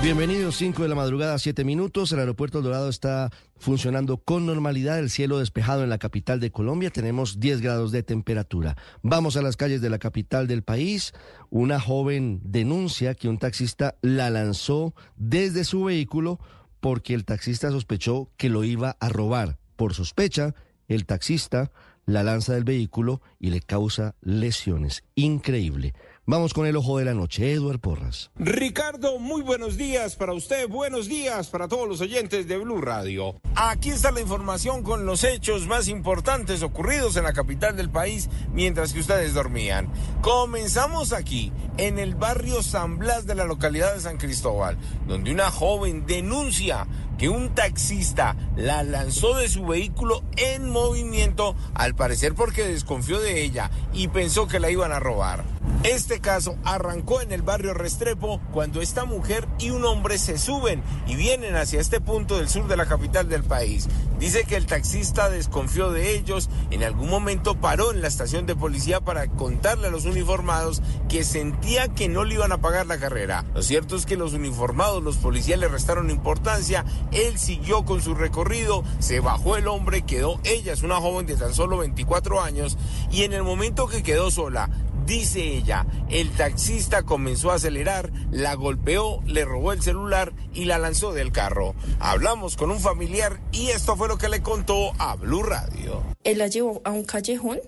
Bienvenidos, 0.00 0.56
5 0.58 0.84
de 0.84 0.88
la 0.88 0.94
madrugada, 0.94 1.36
7 1.40 1.64
minutos. 1.64 2.12
El 2.12 2.20
aeropuerto 2.20 2.58
El 2.58 2.64
Dorado 2.64 2.88
está 2.88 3.32
funcionando 3.58 4.18
con 4.18 4.46
normalidad. 4.46 5.00
El 5.00 5.10
cielo 5.10 5.40
despejado 5.40 5.82
en 5.82 5.90
la 5.90 5.98
capital 5.98 6.38
de 6.38 6.52
Colombia. 6.52 6.90
Tenemos 6.90 7.40
10 7.40 7.60
grados 7.60 7.90
de 7.90 8.04
temperatura. 8.04 8.76
Vamos 9.02 9.36
a 9.36 9.42
las 9.42 9.56
calles 9.56 9.80
de 9.80 9.90
la 9.90 9.98
capital 9.98 10.46
del 10.46 10.62
país. 10.62 11.14
Una 11.50 11.80
joven 11.80 12.40
denuncia 12.44 13.16
que 13.16 13.28
un 13.28 13.38
taxista 13.38 13.96
la 14.00 14.30
lanzó 14.30 14.94
desde 15.16 15.64
su 15.64 15.82
vehículo 15.82 16.38
porque 16.78 17.12
el 17.12 17.24
taxista 17.24 17.72
sospechó 17.72 18.30
que 18.36 18.50
lo 18.50 18.62
iba 18.62 18.96
a 19.00 19.08
robar. 19.08 19.58
Por 19.74 19.94
sospecha, 19.94 20.54
el 20.86 21.06
taxista 21.06 21.72
la 22.06 22.22
lanza 22.22 22.54
del 22.54 22.64
vehículo 22.64 23.20
y 23.40 23.50
le 23.50 23.60
causa 23.60 24.14
lesiones. 24.22 25.02
Increíble. 25.16 25.92
Vamos 26.30 26.52
con 26.52 26.66
el 26.66 26.76
ojo 26.76 26.98
de 26.98 27.06
la 27.06 27.14
noche, 27.14 27.54
Eduard 27.54 27.78
Porras. 27.80 28.30
Ricardo, 28.36 29.18
muy 29.18 29.40
buenos 29.40 29.78
días 29.78 30.14
para 30.14 30.34
usted, 30.34 30.68
buenos 30.68 31.08
días 31.08 31.48
para 31.48 31.68
todos 31.68 31.88
los 31.88 32.02
oyentes 32.02 32.46
de 32.46 32.58
Blue 32.58 32.82
Radio. 32.82 33.40
Aquí 33.54 33.88
está 33.88 34.10
la 34.10 34.20
información 34.20 34.82
con 34.82 35.06
los 35.06 35.24
hechos 35.24 35.66
más 35.66 35.88
importantes 35.88 36.62
ocurridos 36.62 37.16
en 37.16 37.24
la 37.24 37.32
capital 37.32 37.78
del 37.78 37.88
país 37.88 38.28
mientras 38.52 38.92
que 38.92 39.00
ustedes 39.00 39.32
dormían. 39.32 39.90
Comenzamos 40.20 41.14
aquí, 41.14 41.50
en 41.78 41.98
el 41.98 42.14
barrio 42.14 42.62
San 42.62 42.98
Blas 42.98 43.24
de 43.24 43.34
la 43.34 43.44
localidad 43.46 43.94
de 43.94 44.00
San 44.00 44.18
Cristóbal, 44.18 44.76
donde 45.06 45.32
una 45.32 45.50
joven 45.50 46.04
denuncia 46.04 46.86
que 47.18 47.28
un 47.28 47.54
taxista 47.54 48.36
la 48.56 48.82
lanzó 48.84 49.34
de 49.34 49.48
su 49.48 49.66
vehículo 49.66 50.22
en 50.36 50.70
movimiento, 50.70 51.56
al 51.74 51.94
parecer 51.94 52.34
porque 52.34 52.66
desconfió 52.66 53.20
de 53.20 53.42
ella 53.42 53.70
y 53.92 54.08
pensó 54.08 54.46
que 54.46 54.60
la 54.60 54.70
iban 54.70 54.92
a 54.92 55.00
robar. 55.00 55.44
Este 55.84 56.20
caso 56.20 56.56
arrancó 56.64 57.20
en 57.20 57.30
el 57.30 57.42
barrio 57.42 57.72
Restrepo 57.72 58.40
cuando 58.52 58.80
esta 58.80 59.04
mujer 59.04 59.46
y 59.60 59.70
un 59.70 59.84
hombre 59.84 60.18
se 60.18 60.36
suben 60.36 60.82
y 61.06 61.14
vienen 61.14 61.54
hacia 61.54 61.80
este 61.80 62.00
punto 62.00 62.36
del 62.36 62.48
sur 62.48 62.66
de 62.66 62.76
la 62.76 62.86
capital 62.86 63.28
del 63.28 63.44
país. 63.44 63.88
Dice 64.18 64.42
que 64.42 64.56
el 64.56 64.66
taxista 64.66 65.30
desconfió 65.30 65.92
de 65.92 66.16
ellos, 66.16 66.50
en 66.70 66.82
algún 66.82 67.08
momento 67.08 67.54
paró 67.60 67.92
en 67.92 68.00
la 68.00 68.08
estación 68.08 68.46
de 68.46 68.56
policía 68.56 69.00
para 69.00 69.28
contarle 69.28 69.86
a 69.86 69.90
los 69.90 70.04
uniformados 70.04 70.82
que 71.08 71.22
sentía 71.22 71.86
que 71.86 72.08
no 72.08 72.24
le 72.24 72.34
iban 72.34 72.50
a 72.50 72.58
pagar 72.58 72.86
la 72.86 72.98
carrera. 72.98 73.44
Lo 73.54 73.62
cierto 73.62 73.94
es 73.94 74.06
que 74.06 74.16
los 74.16 74.32
uniformados, 74.32 75.04
los 75.04 75.18
policías 75.18 75.60
le 75.60 75.68
restaron 75.68 76.10
importancia, 76.10 76.84
él 77.12 77.38
siguió 77.38 77.84
con 77.84 78.02
su 78.02 78.14
recorrido, 78.14 78.84
se 78.98 79.20
bajó 79.20 79.56
el 79.56 79.68
hombre, 79.68 80.02
quedó 80.02 80.40
ella, 80.44 80.72
es 80.72 80.82
una 80.82 80.96
joven 80.96 81.26
de 81.26 81.36
tan 81.36 81.54
solo 81.54 81.78
24 81.78 82.40
años, 82.40 82.76
y 83.10 83.22
en 83.22 83.32
el 83.32 83.42
momento 83.42 83.86
que 83.86 84.02
quedó 84.02 84.30
sola, 84.30 84.68
Dice 85.08 85.40
ella, 85.40 85.86
el 86.10 86.28
taxista 86.32 87.02
comenzó 87.02 87.50
a 87.50 87.54
acelerar, 87.54 88.12
la 88.30 88.52
golpeó, 88.52 89.22
le 89.24 89.46
robó 89.46 89.72
el 89.72 89.80
celular 89.80 90.34
y 90.52 90.66
la 90.66 90.76
lanzó 90.76 91.14
del 91.14 91.32
carro. 91.32 91.74
Hablamos 91.98 92.58
con 92.58 92.70
un 92.70 92.78
familiar 92.78 93.40
y 93.50 93.68
esto 93.68 93.96
fue 93.96 94.06
lo 94.06 94.18
que 94.18 94.28
le 94.28 94.42
contó 94.42 94.92
a 94.98 95.14
Blue 95.14 95.42
Radio. 95.42 96.02
Él 96.24 96.36
la 96.36 96.48
llevó 96.48 96.82
a 96.84 96.90
un 96.90 97.04
callejón, 97.04 97.58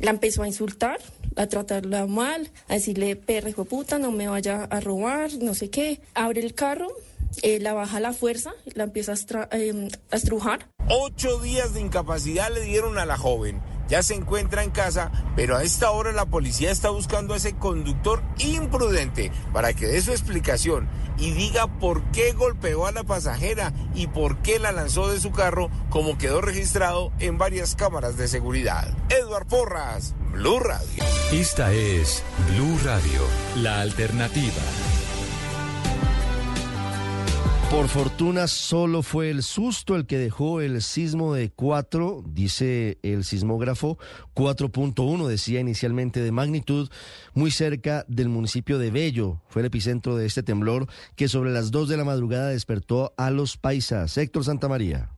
la 0.00 0.10
empezó 0.10 0.42
a 0.42 0.48
insultar, 0.48 0.98
a 1.36 1.46
tratarla 1.46 2.06
mal, 2.06 2.50
a 2.68 2.74
decirle, 2.74 3.16
perra 3.16 3.50
hijo 3.50 3.64
puta, 3.64 3.98
no 3.98 4.10
me 4.10 4.28
vaya 4.28 4.64
a 4.64 4.80
robar, 4.80 5.30
no 5.40 5.54
sé 5.54 5.70
qué. 5.70 6.00
Abre 6.14 6.40
el 6.40 6.54
carro, 6.54 6.88
eh, 7.42 7.60
la 7.60 7.72
baja 7.72 8.00
la 8.00 8.12
fuerza, 8.12 8.52
la 8.74 8.84
empieza 8.84 9.14
eh, 9.52 9.88
a 10.10 10.16
estrujar. 10.16 10.68
Ocho 10.88 11.38
días 11.40 11.74
de 11.74 11.80
incapacidad 11.80 12.52
le 12.52 12.62
dieron 12.62 12.98
a 12.98 13.06
la 13.06 13.16
joven 13.16 13.60
ya 13.88 14.02
se 14.02 14.14
encuentra 14.14 14.62
en 14.62 14.70
casa, 14.70 15.10
pero 15.36 15.56
a 15.56 15.62
esta 15.62 15.90
hora 15.90 16.12
la 16.12 16.26
policía 16.26 16.70
está 16.70 16.90
buscando 16.90 17.34
a 17.34 17.36
ese 17.36 17.54
conductor 17.54 18.22
imprudente 18.38 19.32
para 19.52 19.72
que 19.72 19.86
dé 19.86 20.00
su 20.00 20.12
explicación 20.12 20.88
y 21.18 21.32
diga 21.32 21.66
por 21.66 22.02
qué 22.10 22.32
golpeó 22.32 22.86
a 22.86 22.92
la 22.92 23.04
pasajera 23.04 23.72
y 23.94 24.06
por 24.06 24.38
qué 24.38 24.58
la 24.58 24.72
lanzó 24.72 25.10
de 25.10 25.20
su 25.20 25.30
carro, 25.30 25.70
como 25.90 26.18
quedó 26.18 26.40
registrado 26.40 27.12
en 27.18 27.38
varias 27.38 27.76
cámaras 27.76 28.16
de 28.16 28.28
seguridad. 28.28 28.88
Edward 29.08 29.46
Porras, 29.46 30.14
Blue 30.32 30.60
Radio. 30.60 31.04
Esta 31.32 31.72
es 31.72 32.22
Blue 32.50 32.78
Radio, 32.84 33.22
la 33.56 33.80
alternativa. 33.80 34.62
Por 37.72 37.88
fortuna 37.88 38.48
solo 38.48 39.02
fue 39.02 39.30
el 39.30 39.42
susto 39.42 39.96
el 39.96 40.04
que 40.04 40.18
dejó 40.18 40.60
el 40.60 40.82
sismo 40.82 41.32
de 41.32 41.50
4, 41.50 42.22
dice 42.26 42.98
el 43.02 43.24
sismógrafo, 43.24 43.96
4.1 44.34 45.26
decía 45.26 45.60
inicialmente 45.60 46.20
de 46.20 46.32
magnitud, 46.32 46.90
muy 47.32 47.50
cerca 47.50 48.04
del 48.08 48.28
municipio 48.28 48.78
de 48.78 48.90
Bello. 48.90 49.40
Fue 49.48 49.62
el 49.62 49.66
epicentro 49.66 50.16
de 50.16 50.26
este 50.26 50.42
temblor 50.42 50.86
que 51.16 51.28
sobre 51.28 51.50
las 51.50 51.70
2 51.70 51.88
de 51.88 51.96
la 51.96 52.04
madrugada 52.04 52.48
despertó 52.50 53.14
a 53.16 53.30
los 53.30 53.56
paisas. 53.56 54.18
Héctor 54.18 54.44
Santamaría. 54.44 55.08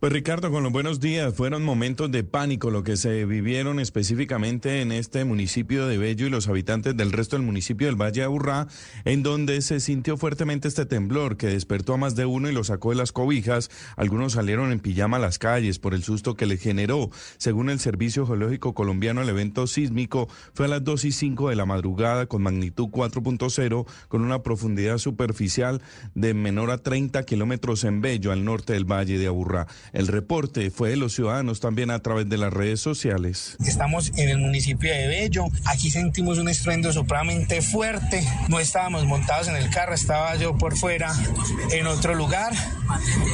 Pues 0.00 0.12
Ricardo, 0.12 0.52
con 0.52 0.62
los 0.62 0.70
buenos 0.70 1.00
días, 1.00 1.34
fueron 1.34 1.64
momentos 1.64 2.12
de 2.12 2.22
pánico 2.22 2.70
lo 2.70 2.84
que 2.84 2.96
se 2.96 3.24
vivieron 3.24 3.80
específicamente 3.80 4.80
en 4.80 4.92
este 4.92 5.24
municipio 5.24 5.88
de 5.88 5.98
Bello 5.98 6.28
y 6.28 6.30
los 6.30 6.46
habitantes 6.46 6.96
del 6.96 7.10
resto 7.10 7.34
del 7.34 7.44
municipio 7.44 7.88
del 7.88 8.00
Valle 8.00 8.20
de 8.20 8.26
Aburrá, 8.26 8.68
en 9.04 9.24
donde 9.24 9.60
se 9.60 9.80
sintió 9.80 10.16
fuertemente 10.16 10.68
este 10.68 10.86
temblor 10.86 11.36
que 11.36 11.48
despertó 11.48 11.94
a 11.94 11.96
más 11.96 12.14
de 12.14 12.26
uno 12.26 12.48
y 12.48 12.52
lo 12.52 12.62
sacó 12.62 12.90
de 12.90 12.94
las 12.94 13.10
cobijas. 13.10 13.72
Algunos 13.96 14.34
salieron 14.34 14.70
en 14.70 14.78
pijama 14.78 15.16
a 15.16 15.20
las 15.20 15.40
calles 15.40 15.80
por 15.80 15.94
el 15.94 16.04
susto 16.04 16.36
que 16.36 16.46
le 16.46 16.58
generó. 16.58 17.10
Según 17.38 17.68
el 17.68 17.80
Servicio 17.80 18.24
Geológico 18.24 18.74
Colombiano, 18.74 19.22
el 19.22 19.28
evento 19.28 19.66
sísmico 19.66 20.28
fue 20.54 20.66
a 20.66 20.68
las 20.68 20.84
2 20.84 21.06
y 21.06 21.10
5 21.10 21.48
de 21.48 21.56
la 21.56 21.66
madrugada 21.66 22.26
con 22.26 22.42
magnitud 22.42 22.86
4.0, 22.86 23.84
con 24.06 24.22
una 24.22 24.44
profundidad 24.44 24.98
superficial 24.98 25.82
de 26.14 26.34
menor 26.34 26.70
a 26.70 26.78
30 26.78 27.24
kilómetros 27.24 27.82
en 27.82 28.00
Bello, 28.00 28.30
al 28.30 28.44
norte 28.44 28.74
del 28.74 28.84
Valle 28.84 29.18
de 29.18 29.26
Aburrá. 29.26 29.66
El 29.92 30.06
reporte 30.06 30.70
fue 30.70 30.90
de 30.90 30.96
los 30.96 31.14
ciudadanos 31.14 31.60
también 31.60 31.90
a 31.90 32.00
través 32.00 32.28
de 32.28 32.36
las 32.36 32.52
redes 32.52 32.80
sociales. 32.80 33.56
Estamos 33.64 34.12
en 34.16 34.28
el 34.28 34.38
municipio 34.38 34.92
de 34.92 35.08
Bello. 35.08 35.46
Aquí 35.64 35.90
sentimos 35.90 36.38
un 36.38 36.48
estruendo 36.48 36.92
supremamente 36.92 37.62
fuerte. 37.62 38.26
No 38.48 38.60
estábamos 38.60 39.04
montados 39.06 39.48
en 39.48 39.56
el 39.56 39.70
carro, 39.70 39.94
estaba 39.94 40.36
yo 40.36 40.56
por 40.56 40.76
fuera 40.76 41.12
en 41.72 41.86
otro 41.86 42.14
lugar, 42.14 42.52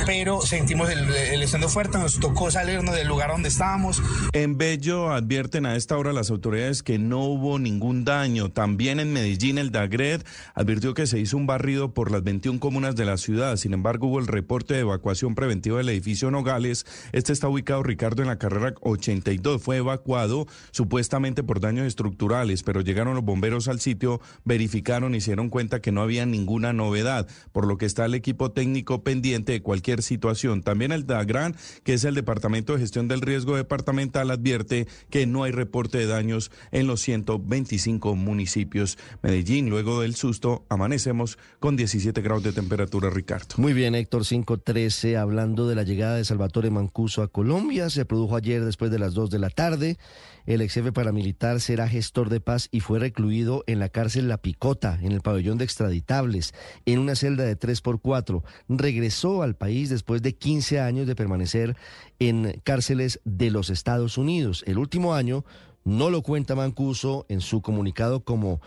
pero 0.07 0.41
sentimos 0.41 0.91
el, 0.91 1.09
el 1.11 1.43
estruendo 1.43 1.69
fuerte. 1.69 1.99
Nos 1.99 2.21
tocó 2.21 2.51
salirnos 2.51 2.95
del 2.95 3.09
lugar 3.09 3.31
donde 3.31 3.49
estábamos. 3.49 4.03
En 4.33 4.59
Bello 4.59 5.13
advierten 5.13 5.67
a 5.67 5.77
esta 5.77 5.97
hora 5.97 6.13
las 6.13 6.31
autoridades 6.31 6.83
que 6.83 6.99
no 6.99 7.21
hubo 7.25 7.59
ningún 7.59 8.05
daño. 8.05 8.51
También 8.51 9.01
en 9.01 9.13
Medellín, 9.13 9.59
el 9.59 9.71
DAGRED 9.71 10.23
advirtió 10.55 10.95
que 10.95 11.07
se 11.07 11.19
hizo 11.19 11.37
un 11.37 11.47
barrido 11.47 11.93
por 11.93 12.11
las 12.11 12.23
21 12.23 12.61
comunas 12.61 12.97
de 12.97 13.05
la 13.05 13.17
ciudad. 13.17 13.57
Sin 13.57 13.73
embargo, 13.73 14.09
hubo 14.09 14.19
el 14.19 14.27
reporte 14.27 14.75
de 14.75 14.81
evacuación 14.81 15.35
preventiva 15.35 15.79
del 15.79 15.89
edificio 15.89 16.31
Nogales. 16.45 16.85
Este 17.13 17.33
está 17.33 17.49
ubicado, 17.49 17.83
Ricardo, 17.83 18.21
en 18.21 18.29
la 18.29 18.39
carrera 18.39 18.75
82. 18.83 19.63
Fue 19.63 19.79
evacuado 19.79 20.47
supuestamente 20.73 21.43
por 21.43 21.59
daños 21.59 21.87
estructurales, 21.87 22.63
pero 22.63 22.83
llegaron 22.83 23.15
los 23.15 23.25
bomberos 23.25 23.67
al 23.67 23.81
sitio, 23.81 24.21
verificaron 24.45 25.15
y 25.15 25.23
se 25.23 25.31
dieron 25.31 25.49
cuenta 25.49 25.81
que 25.81 25.91
no 25.91 26.03
había 26.03 26.27
ninguna 26.27 26.75
novedad, 26.75 27.27
por 27.53 27.67
lo 27.67 27.79
que 27.79 27.87
está 27.87 28.05
el 28.05 28.13
equipo 28.13 28.51
técnico 28.51 29.03
pendiente 29.03 29.53
de 29.53 29.63
cualquier 29.63 30.03
situación. 30.03 30.63
También 30.63 30.93
el 30.93 31.07
DAGRAN, 31.07 31.57
que 31.83 31.95
es 31.95 32.05
el 32.05 32.15
Departamento 32.15 32.75
de 32.75 32.81
Gestión 32.81 33.09
del 33.09 33.23
Riesgo 33.23 33.57
Departamental, 33.57 34.31
advierte 34.31 34.87
que 35.09 35.27
no 35.27 35.45
hay 35.45 35.53
reporte 35.53 35.97
de 35.97 36.07
daños 36.07 36.51
en 36.73 36.87
los 36.87 37.01
125 37.01 38.17
municipios. 38.17 38.99
Medellín, 39.23 39.71
luego 39.71 40.03
del 40.03 40.15
susto, 40.15 40.67
amanecemos 40.69 41.39
con 41.59 41.77
17 41.77 42.21
grados 42.21 42.43
de 42.43 42.53
temperatura, 42.53 43.09
Ricardo. 43.09 43.47
Muy 43.57 43.73
bien, 43.73 43.95
Héctor 43.95 44.27
513, 44.27 45.17
hablando 45.17 45.67
de 45.67 45.75
la 45.75 45.85
llegada 45.85 46.17
de 46.17 46.25
Salvatore 46.35 46.71
Mancuso 46.71 47.23
a 47.23 47.29
Colombia. 47.29 47.89
Se 47.91 48.05
produjo 48.05 48.35
ayer 48.35 48.65
después 48.65 48.91
de 48.91 48.99
las 48.99 49.15
2 49.15 49.31
de 49.31 49.39
la 49.39 49.51
tarde. 49.51 49.99
El 50.47 50.63
ex 50.63 50.75
jefe 50.75 50.91
paramilitar 50.91 51.61
será 51.61 51.89
gestor 51.89 52.29
de 52.29 52.41
paz 52.41 52.69
y 52.73 52.81
fue 52.81 52.99
recluido 52.99 53.63
en 53.69 53.79
la 53.79 53.89
cárcel 53.89 54.27
La 54.27 54.39
Picota, 54.39 54.99
en 55.01 55.13
el 55.13 55.21
pabellón 55.21 55.59
de 55.59 55.65
extraditables, 55.65 56.53
en 56.87 56.99
una 56.99 57.15
celda 57.15 57.45
de 57.45 57.57
3x4. 57.57 58.43
Regresó 58.69 59.43
al 59.43 59.55
país 59.55 59.91
después 59.91 60.23
de 60.23 60.35
15 60.35 60.81
años 60.81 61.07
de 61.07 61.15
permanecer 61.15 61.77
en 62.19 62.61
cárceles 62.65 63.21
de 63.25 63.53
los 63.53 63.71
Estados 63.71 64.19
Unidos. 64.19 64.65
El 64.67 64.79
último 64.79 65.15
año 65.15 65.45
no 65.85 66.11
lo 66.11 66.23
cuenta 66.23 66.57
Mancuso 66.57 67.27
en 67.29 67.43
su 67.43 67.63
comunicado 67.63 68.25
como 68.25 68.61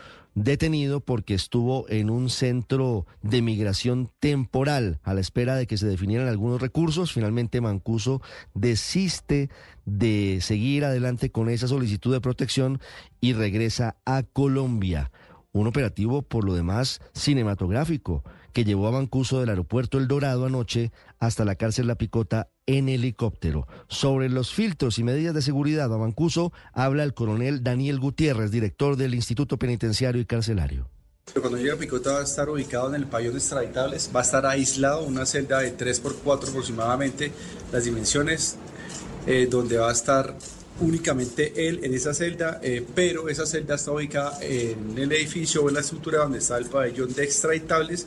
detenido 0.44 1.00
porque 1.00 1.34
estuvo 1.34 1.88
en 1.88 2.10
un 2.10 2.30
centro 2.30 3.06
de 3.22 3.42
migración 3.42 4.10
temporal 4.20 5.00
a 5.02 5.14
la 5.14 5.20
espera 5.20 5.56
de 5.56 5.66
que 5.66 5.76
se 5.76 5.86
definieran 5.86 6.28
algunos 6.28 6.60
recursos. 6.60 7.12
Finalmente 7.12 7.60
Mancuso 7.60 8.22
desiste 8.54 9.50
de 9.84 10.38
seguir 10.40 10.84
adelante 10.84 11.30
con 11.30 11.48
esa 11.48 11.68
solicitud 11.68 12.12
de 12.12 12.20
protección 12.20 12.80
y 13.20 13.32
regresa 13.32 13.96
a 14.04 14.22
Colombia. 14.22 15.10
Un 15.52 15.66
operativo 15.66 16.22
por 16.22 16.44
lo 16.44 16.54
demás 16.54 17.00
cinematográfico 17.14 18.22
que 18.52 18.64
llevó 18.64 18.88
a 18.88 18.92
Mancuso 18.92 19.40
del 19.40 19.50
aeropuerto 19.50 19.98
El 19.98 20.08
Dorado 20.08 20.46
anoche 20.46 20.92
hasta 21.18 21.44
la 21.44 21.54
cárcel 21.54 21.86
La 21.86 21.96
Picota 21.96 22.48
en 22.66 22.88
helicóptero. 22.88 23.66
Sobre 23.88 24.28
los 24.28 24.52
filtros 24.52 24.98
y 24.98 25.04
medidas 25.04 25.34
de 25.34 25.42
seguridad 25.42 25.92
a 25.92 26.44
habla 26.72 27.04
el 27.04 27.14
coronel 27.14 27.62
Daniel 27.62 27.98
Gutiérrez, 27.98 28.50
director 28.50 28.96
del 28.96 29.14
Instituto 29.14 29.58
Penitenciario 29.58 30.20
y 30.20 30.26
Carcelario. 30.26 30.88
Cuando 31.34 31.58
llegue 31.58 31.72
a 31.72 31.76
Picota 31.76 32.12
va 32.12 32.20
a 32.20 32.24
estar 32.24 32.48
ubicado 32.48 32.88
en 32.88 32.94
el 32.94 33.06
pabellón 33.06 33.34
de 33.34 33.38
extraditables, 33.38 34.10
va 34.14 34.20
a 34.20 34.22
estar 34.22 34.46
aislado, 34.46 35.02
una 35.02 35.26
celda 35.26 35.60
de 35.60 35.76
3x4 35.76 36.48
aproximadamente, 36.48 37.32
las 37.70 37.84
dimensiones, 37.84 38.56
eh, 39.26 39.46
donde 39.50 39.76
va 39.76 39.90
a 39.90 39.92
estar 39.92 40.34
únicamente 40.80 41.68
él 41.68 41.80
en 41.82 41.92
esa 41.94 42.14
celda, 42.14 42.60
eh, 42.62 42.84
pero 42.94 43.28
esa 43.28 43.46
celda 43.46 43.74
está 43.74 43.92
ubicada 43.92 44.38
en 44.40 44.96
el 44.96 45.10
edificio 45.12 45.62
o 45.64 45.68
en 45.68 45.74
la 45.74 45.80
estructura 45.80 46.20
donde 46.20 46.38
está 46.38 46.56
el 46.56 46.66
pabellón 46.66 47.12
de 47.14 47.24
extraditables, 47.24 48.06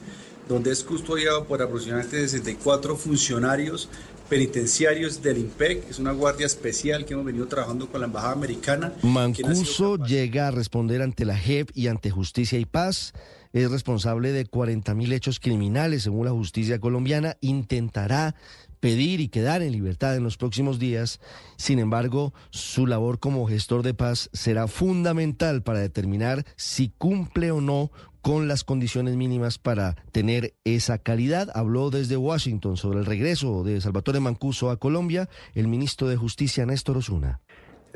donde 0.52 0.72
es 0.72 0.84
custodiado 0.84 1.46
por 1.46 1.62
aproximadamente 1.62 2.18
64 2.28 2.98
funcionarios 2.98 3.88
penitenciarios 4.28 5.22
del 5.22 5.38
IMPEC, 5.38 5.90
es 5.90 6.00
una 6.00 6.12
guardia 6.12 6.46
especial 6.46 7.06
que 7.06 7.14
hemos 7.14 7.26
venido 7.26 7.48
trabajando 7.48 7.90
con 7.90 8.02
la 8.02 8.08
Embajada 8.08 8.34
Americana. 8.34 8.94
Mancuso 9.02 9.98
llega 9.98 10.48
a 10.48 10.52
responder 10.52 11.02
ante 11.02 11.26
la 11.26 11.38
JEP 11.38 11.70
y 11.74 11.88
ante 11.88 12.12
Justicia 12.12 12.60
y 12.60 12.66
Paz. 12.66 13.14
Es 13.54 13.70
responsable 13.70 14.32
de 14.32 14.46
40.000 14.46 15.14
hechos 15.14 15.40
criminales 15.40 16.04
según 16.04 16.26
la 16.26 16.32
justicia 16.32 16.80
colombiana. 16.80 17.36
Intentará 17.42 18.36
pedir 18.82 19.22
y 19.22 19.30
quedar 19.30 19.62
en 19.62 19.72
libertad 19.72 20.18
en 20.18 20.24
los 20.24 20.36
próximos 20.36 20.80
días. 20.80 21.22
Sin 21.56 21.80
embargo, 21.80 22.34
su 22.50 22.86
labor 22.86 23.20
como 23.20 23.48
gestor 23.48 23.84
de 23.84 23.94
paz 23.94 24.30
será 24.34 24.68
fundamental 24.68 25.64
para 25.64 25.80
determinar 25.80 26.46
si 26.58 26.90
cumple 26.98 27.52
o 27.52 27.62
no 27.62 27.92
con 28.22 28.48
las 28.48 28.64
condiciones 28.64 29.16
mínimas 29.16 29.58
para 29.58 29.96
tener 30.12 30.56
esa 30.64 30.98
calidad. 30.98 31.50
Habló 31.54 31.90
desde 31.90 32.18
Washington 32.18 32.76
sobre 32.76 33.00
el 33.00 33.06
regreso 33.06 33.64
de 33.64 33.80
Salvatore 33.80 34.20
Mancuso 34.20 34.70
a 34.70 34.78
Colombia 34.78 35.30
el 35.54 35.68
ministro 35.68 36.08
de 36.08 36.18
Justicia 36.18 36.66
Néstor 36.66 36.98
Osuna. 36.98 37.40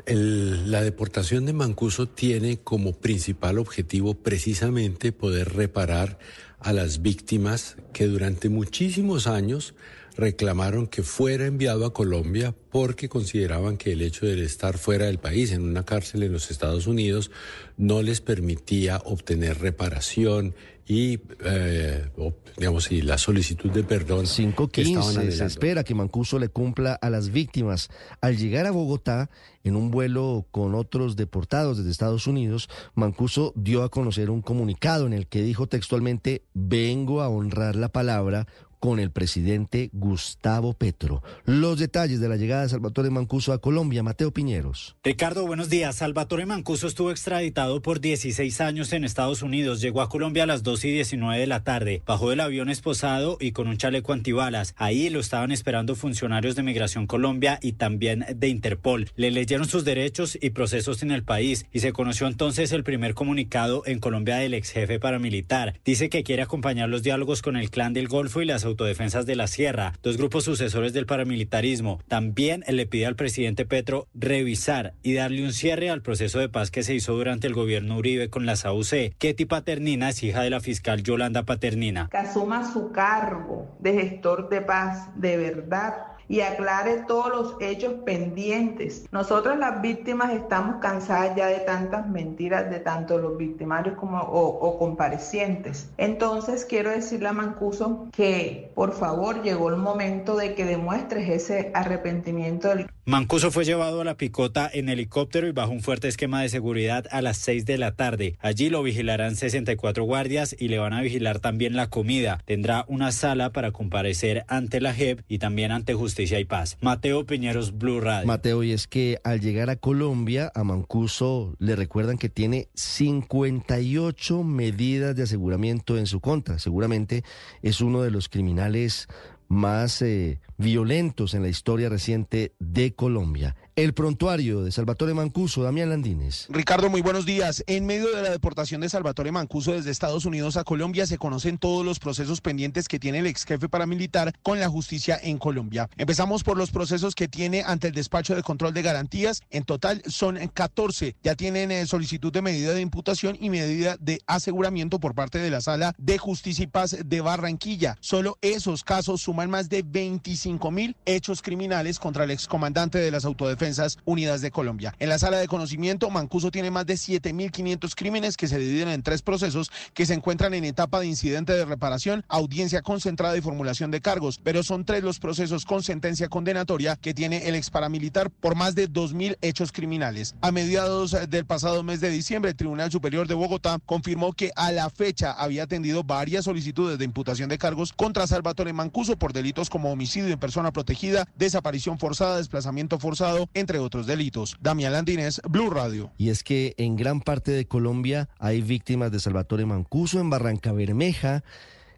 la 0.06 0.82
deportación 0.82 1.46
de 1.46 1.52
Mancuso 1.52 2.06
tiene 2.06 2.58
como 2.58 2.92
principal 2.92 3.58
objetivo 3.58 4.14
precisamente 4.14 5.10
poder 5.10 5.54
reparar 5.54 6.18
a 6.60 6.72
las 6.72 7.02
víctimas 7.02 7.76
que 7.92 8.06
durante 8.06 8.48
muchísimos 8.48 9.26
años 9.26 9.74
reclamaron 10.16 10.86
que 10.86 11.02
fuera 11.02 11.46
enviado 11.46 11.84
a 11.84 11.92
Colombia 11.92 12.54
porque 12.70 13.08
consideraban 13.08 13.76
que 13.76 13.92
el 13.92 14.02
hecho 14.02 14.26
de 14.26 14.42
estar 14.44 14.78
fuera 14.78 15.06
del 15.06 15.18
país, 15.18 15.52
en 15.52 15.62
una 15.62 15.84
cárcel 15.84 16.22
en 16.22 16.32
los 16.32 16.50
Estados 16.50 16.86
Unidos, 16.86 17.30
no 17.76 18.02
les 18.02 18.20
permitía 18.20 19.00
obtener 19.04 19.58
reparación 19.60 20.54
y, 20.88 21.18
eh, 21.44 22.08
digamos, 22.56 22.92
y 22.92 23.02
la 23.02 23.18
solicitud 23.18 23.70
de 23.70 23.82
perdón. 23.82 24.26
5.15 24.26 25.30
se 25.32 25.44
espera 25.44 25.82
que 25.82 25.94
Mancuso 25.94 26.38
le 26.38 26.48
cumpla 26.48 26.94
a 26.94 27.10
las 27.10 27.30
víctimas. 27.30 27.88
Al 28.20 28.36
llegar 28.36 28.66
a 28.66 28.70
Bogotá, 28.70 29.28
en 29.64 29.74
un 29.74 29.90
vuelo 29.90 30.46
con 30.52 30.76
otros 30.76 31.16
deportados 31.16 31.78
desde 31.78 31.90
Estados 31.90 32.28
Unidos, 32.28 32.68
Mancuso 32.94 33.52
dio 33.56 33.82
a 33.82 33.88
conocer 33.88 34.30
un 34.30 34.42
comunicado 34.42 35.06
en 35.06 35.12
el 35.12 35.26
que 35.26 35.42
dijo 35.42 35.66
textualmente, 35.66 36.42
vengo 36.54 37.20
a 37.20 37.28
honrar 37.28 37.74
la 37.74 37.88
palabra 37.88 38.46
con 38.80 38.98
el 38.98 39.10
presidente 39.10 39.90
Gustavo 39.92 40.74
Petro. 40.74 41.22
Los 41.44 41.78
detalles 41.78 42.20
de 42.20 42.28
la 42.28 42.36
llegada 42.36 42.62
de 42.62 42.68
Salvatore 42.68 43.10
Mancuso 43.10 43.52
a 43.52 43.60
Colombia, 43.60 44.02
Mateo 44.02 44.30
Piñeros. 44.30 44.96
Ricardo, 45.02 45.46
buenos 45.46 45.68
días. 45.68 45.96
Salvatore 45.96 46.46
Mancuso 46.46 46.86
estuvo 46.86 47.10
extraditado 47.10 47.82
por 47.82 48.00
16 48.00 48.60
años 48.60 48.92
en 48.92 49.04
Estados 49.04 49.42
Unidos. 49.42 49.80
Llegó 49.80 50.02
a 50.02 50.08
Colombia 50.08 50.44
a 50.44 50.46
las 50.46 50.62
2 50.62 50.84
y 50.84 50.92
19 50.92 51.40
de 51.40 51.46
la 51.46 51.64
tarde. 51.64 52.02
Bajó 52.06 52.30
del 52.30 52.40
avión 52.40 52.68
esposado 52.68 53.38
y 53.40 53.52
con 53.52 53.68
un 53.68 53.76
chaleco 53.76 54.12
antibalas. 54.12 54.74
Ahí 54.76 55.08
lo 55.08 55.20
estaban 55.20 55.52
esperando 55.52 55.94
funcionarios 55.94 56.56
de 56.56 56.62
Migración 56.62 57.06
Colombia 57.06 57.58
y 57.62 57.72
también 57.72 58.26
de 58.34 58.48
Interpol. 58.48 59.10
Le 59.16 59.30
leyeron 59.30 59.66
sus 59.66 59.84
derechos 59.84 60.38
y 60.40 60.50
procesos 60.50 61.02
en 61.02 61.10
el 61.10 61.24
país 61.24 61.66
y 61.72 61.80
se 61.80 61.92
conoció 61.92 62.26
entonces 62.26 62.72
el 62.72 62.84
primer 62.84 63.14
comunicado 63.14 63.82
en 63.86 63.98
Colombia 63.98 64.36
del 64.36 64.54
ex 64.54 64.70
jefe 64.70 64.98
paramilitar. 64.98 65.80
Dice 65.84 66.08
que 66.08 66.22
quiere 66.22 66.42
acompañar 66.42 66.88
los 66.88 67.02
diálogos 67.02 67.42
con 67.42 67.56
el 67.56 67.70
clan 67.70 67.92
del 67.92 68.08
Golfo 68.08 68.42
y 68.42 68.46
las 68.46 68.64
autodefensas 68.66 69.24
de 69.24 69.36
la 69.36 69.46
Sierra, 69.46 69.94
dos 70.02 70.16
grupos 70.16 70.44
sucesores 70.44 70.92
del 70.92 71.06
paramilitarismo. 71.06 72.00
También 72.08 72.64
le 72.68 72.86
pide 72.86 73.06
al 73.06 73.16
presidente 73.16 73.64
Petro 73.64 74.08
revisar 74.14 74.94
y 75.02 75.14
darle 75.14 75.44
un 75.44 75.52
cierre 75.52 75.90
al 75.90 76.02
proceso 76.02 76.38
de 76.38 76.48
paz 76.48 76.70
que 76.70 76.82
se 76.82 76.94
hizo 76.94 77.14
durante 77.14 77.46
el 77.46 77.54
gobierno 77.54 77.96
Uribe 77.96 78.28
con 78.28 78.46
la 78.46 78.56
SAUC. 78.56 79.14
Ketty 79.18 79.46
Paternina 79.46 80.10
es 80.10 80.22
hija 80.22 80.42
de 80.42 80.50
la 80.50 80.60
fiscal 80.60 81.02
Yolanda 81.02 81.44
Paternina. 81.44 82.08
Que 82.10 82.18
asuma 82.18 82.70
su 82.72 82.92
cargo 82.92 83.76
de 83.78 83.94
gestor 83.94 84.48
de 84.48 84.60
paz 84.60 85.08
de 85.16 85.36
verdad 85.36 86.15
y 86.28 86.40
aclare 86.40 87.04
todos 87.06 87.28
los 87.28 87.56
hechos 87.60 87.94
pendientes. 88.04 89.06
Nosotros 89.10 89.58
las 89.58 89.80
víctimas 89.82 90.32
estamos 90.32 90.76
cansadas 90.80 91.36
ya 91.36 91.46
de 91.46 91.60
tantas 91.60 92.08
mentiras 92.08 92.70
de 92.70 92.80
tanto 92.80 93.18
los 93.18 93.36
victimarios 93.36 93.96
como 93.96 94.18
o, 94.18 94.78
comparecientes. 94.78 95.90
Entonces 95.96 96.64
quiero 96.64 96.90
decirle 96.90 97.28
a 97.28 97.32
Mancuso 97.32 98.08
que 98.12 98.70
por 98.74 98.92
favor 98.92 99.42
llegó 99.42 99.70
el 99.70 99.76
momento 99.76 100.36
de 100.36 100.54
que 100.54 100.64
demuestres 100.64 101.28
ese 101.28 101.70
arrepentimiento 101.74 102.68
del 102.68 102.86
Mancuso 103.08 103.52
fue 103.52 103.64
llevado 103.64 104.00
a 104.00 104.04
la 104.04 104.16
picota 104.16 104.68
en 104.74 104.88
helicóptero 104.88 105.46
y 105.46 105.52
bajo 105.52 105.70
un 105.70 105.80
fuerte 105.80 106.08
esquema 106.08 106.42
de 106.42 106.48
seguridad 106.48 107.04
a 107.12 107.22
las 107.22 107.38
6 107.38 107.64
de 107.64 107.78
la 107.78 107.92
tarde. 107.92 108.34
Allí 108.40 108.68
lo 108.68 108.82
vigilarán 108.82 109.36
64 109.36 110.02
guardias 110.02 110.56
y 110.58 110.66
le 110.66 110.78
van 110.78 110.92
a 110.92 111.02
vigilar 111.02 111.38
también 111.38 111.76
la 111.76 111.88
comida. 111.88 112.42
Tendrá 112.46 112.84
una 112.88 113.12
sala 113.12 113.52
para 113.52 113.70
comparecer 113.70 114.44
ante 114.48 114.80
la 114.80 114.92
JEP 114.92 115.20
y 115.28 115.38
también 115.38 115.70
ante 115.70 115.94
Justicia 115.94 116.40
y 116.40 116.46
Paz. 116.46 116.78
Mateo 116.80 117.24
Piñeros, 117.24 117.78
Blue 117.78 118.00
Radio. 118.00 118.26
Mateo, 118.26 118.64
y 118.64 118.72
es 118.72 118.88
que 118.88 119.20
al 119.22 119.40
llegar 119.40 119.70
a 119.70 119.76
Colombia, 119.76 120.50
a 120.56 120.64
Mancuso 120.64 121.54
le 121.60 121.76
recuerdan 121.76 122.18
que 122.18 122.28
tiene 122.28 122.66
58 122.74 124.42
medidas 124.42 125.14
de 125.14 125.22
aseguramiento 125.22 125.96
en 125.96 126.06
su 126.06 126.18
contra. 126.18 126.58
Seguramente 126.58 127.22
es 127.62 127.80
uno 127.80 128.02
de 128.02 128.10
los 128.10 128.28
criminales 128.28 129.06
más 129.48 130.02
eh, 130.02 130.40
violentos 130.58 131.34
en 131.34 131.42
la 131.42 131.48
historia 131.48 131.88
reciente 131.88 132.54
de 132.58 132.94
Colombia. 132.94 133.56
El 133.76 133.92
prontuario 133.92 134.64
de 134.64 134.72
Salvatore 134.72 135.12
Mancuso, 135.12 135.62
Damián 135.62 135.90
Landines. 135.90 136.46
Ricardo, 136.48 136.88
muy 136.88 137.02
buenos 137.02 137.26
días. 137.26 137.62
En 137.66 137.84
medio 137.84 138.06
de 138.16 138.22
la 138.22 138.30
deportación 138.30 138.80
de 138.80 138.88
Salvatore 138.88 139.32
Mancuso 139.32 139.72
desde 139.72 139.90
Estados 139.90 140.24
Unidos 140.24 140.56
a 140.56 140.64
Colombia, 140.64 141.06
se 141.06 141.18
conocen 141.18 141.58
todos 141.58 141.84
los 141.84 141.98
procesos 141.98 142.40
pendientes 142.40 142.88
que 142.88 142.98
tiene 142.98 143.18
el 143.18 143.26
ex 143.26 143.44
jefe 143.44 143.68
paramilitar 143.68 144.32
con 144.42 144.58
la 144.58 144.70
justicia 144.70 145.20
en 145.22 145.36
Colombia. 145.36 145.90
Empezamos 145.98 146.42
por 146.42 146.56
los 146.56 146.70
procesos 146.70 147.14
que 147.14 147.28
tiene 147.28 147.64
ante 147.66 147.88
el 147.88 147.92
despacho 147.92 148.34
de 148.34 148.42
control 148.42 148.72
de 148.72 148.80
garantías. 148.80 149.42
En 149.50 149.64
total 149.64 150.02
son 150.06 150.38
14. 150.38 151.14
Ya 151.22 151.34
tienen 151.34 151.70
eh, 151.70 151.86
solicitud 151.86 152.32
de 152.32 152.40
medida 152.40 152.72
de 152.72 152.80
imputación 152.80 153.36
y 153.38 153.50
medida 153.50 153.98
de 154.00 154.22
aseguramiento 154.26 155.00
por 155.00 155.14
parte 155.14 155.38
de 155.38 155.50
la 155.50 155.60
Sala 155.60 155.94
de 155.98 156.16
Justicia 156.16 156.62
y 156.62 156.68
Paz 156.68 156.96
de 157.04 157.20
Barranquilla. 157.20 157.98
Solo 158.00 158.38
esos 158.40 158.84
casos 158.84 159.20
suman 159.20 159.50
más 159.50 159.68
de 159.68 159.82
25 159.82 160.70
mil 160.70 160.96
hechos 161.04 161.42
criminales 161.42 161.98
contra 161.98 162.24
el 162.24 162.30
excomandante 162.30 162.96
de 162.96 163.10
las 163.10 163.26
autodefensas 163.26 163.65
Unidas 164.04 164.40
de 164.40 164.50
Colombia. 164.50 164.94
En 164.98 165.08
la 165.08 165.18
sala 165.18 165.38
de 165.38 165.48
conocimiento, 165.48 166.10
Mancuso 166.10 166.50
tiene 166.50 166.70
más 166.70 166.86
de 166.86 166.94
7.500 166.94 167.94
crímenes 167.94 168.36
que 168.36 168.48
se 168.48 168.58
dividen 168.58 168.88
en 168.88 169.02
tres 169.02 169.22
procesos 169.22 169.70
que 169.94 170.06
se 170.06 170.14
encuentran 170.14 170.54
en 170.54 170.64
etapa 170.64 171.00
de 171.00 171.06
incidente 171.06 171.52
de 171.52 171.64
reparación, 171.64 172.24
audiencia 172.28 172.82
concentrada 172.82 173.36
y 173.36 173.40
formulación 173.40 173.90
de 173.90 174.00
cargos, 174.00 174.40
pero 174.42 174.62
son 174.62 174.84
tres 174.84 175.02
los 175.02 175.18
procesos 175.18 175.64
con 175.64 175.82
sentencia 175.82 176.28
condenatoria 176.28 176.96
que 176.96 177.14
tiene 177.14 177.48
el 177.48 177.54
ex 177.54 177.70
paramilitar 177.70 178.30
por 178.30 178.54
más 178.54 178.74
de 178.74 178.90
2.000 178.90 179.38
hechos 179.40 179.72
criminales. 179.72 180.34
A 180.40 180.52
mediados 180.52 181.16
del 181.28 181.46
pasado 181.46 181.82
mes 181.82 182.00
de 182.00 182.10
diciembre, 182.10 182.50
el 182.50 182.56
Tribunal 182.56 182.90
Superior 182.90 183.26
de 183.26 183.34
Bogotá 183.34 183.78
confirmó 183.84 184.32
que 184.32 184.52
a 184.56 184.72
la 184.72 184.90
fecha 184.90 185.32
había 185.32 185.64
atendido 185.64 186.04
varias 186.04 186.44
solicitudes 186.44 186.98
de 186.98 187.04
imputación 187.04 187.48
de 187.48 187.58
cargos 187.58 187.92
contra 187.92 188.26
Salvatore 188.26 188.72
Mancuso 188.72 189.16
por 189.16 189.32
delitos 189.32 189.70
como 189.70 189.90
homicidio 189.90 190.32
en 190.32 190.38
persona 190.38 190.72
protegida, 190.72 191.26
desaparición 191.36 191.98
forzada, 191.98 192.36
desplazamiento 192.36 192.98
forzado, 192.98 193.48
entre 193.56 193.78
otros 193.78 194.06
delitos. 194.06 194.56
Damián 194.60 194.92
Landines, 194.92 195.40
Blue 195.48 195.70
Radio. 195.70 196.12
Y 196.18 196.28
es 196.28 196.44
que 196.44 196.74
en 196.76 196.96
gran 196.96 197.20
parte 197.20 197.52
de 197.52 197.66
Colombia 197.66 198.28
hay 198.38 198.62
víctimas 198.62 199.10
de 199.10 199.20
Salvatore 199.20 199.66
Mancuso 199.66 200.20
en 200.20 200.30
Barranca 200.30 200.72
Bermeja 200.72 201.42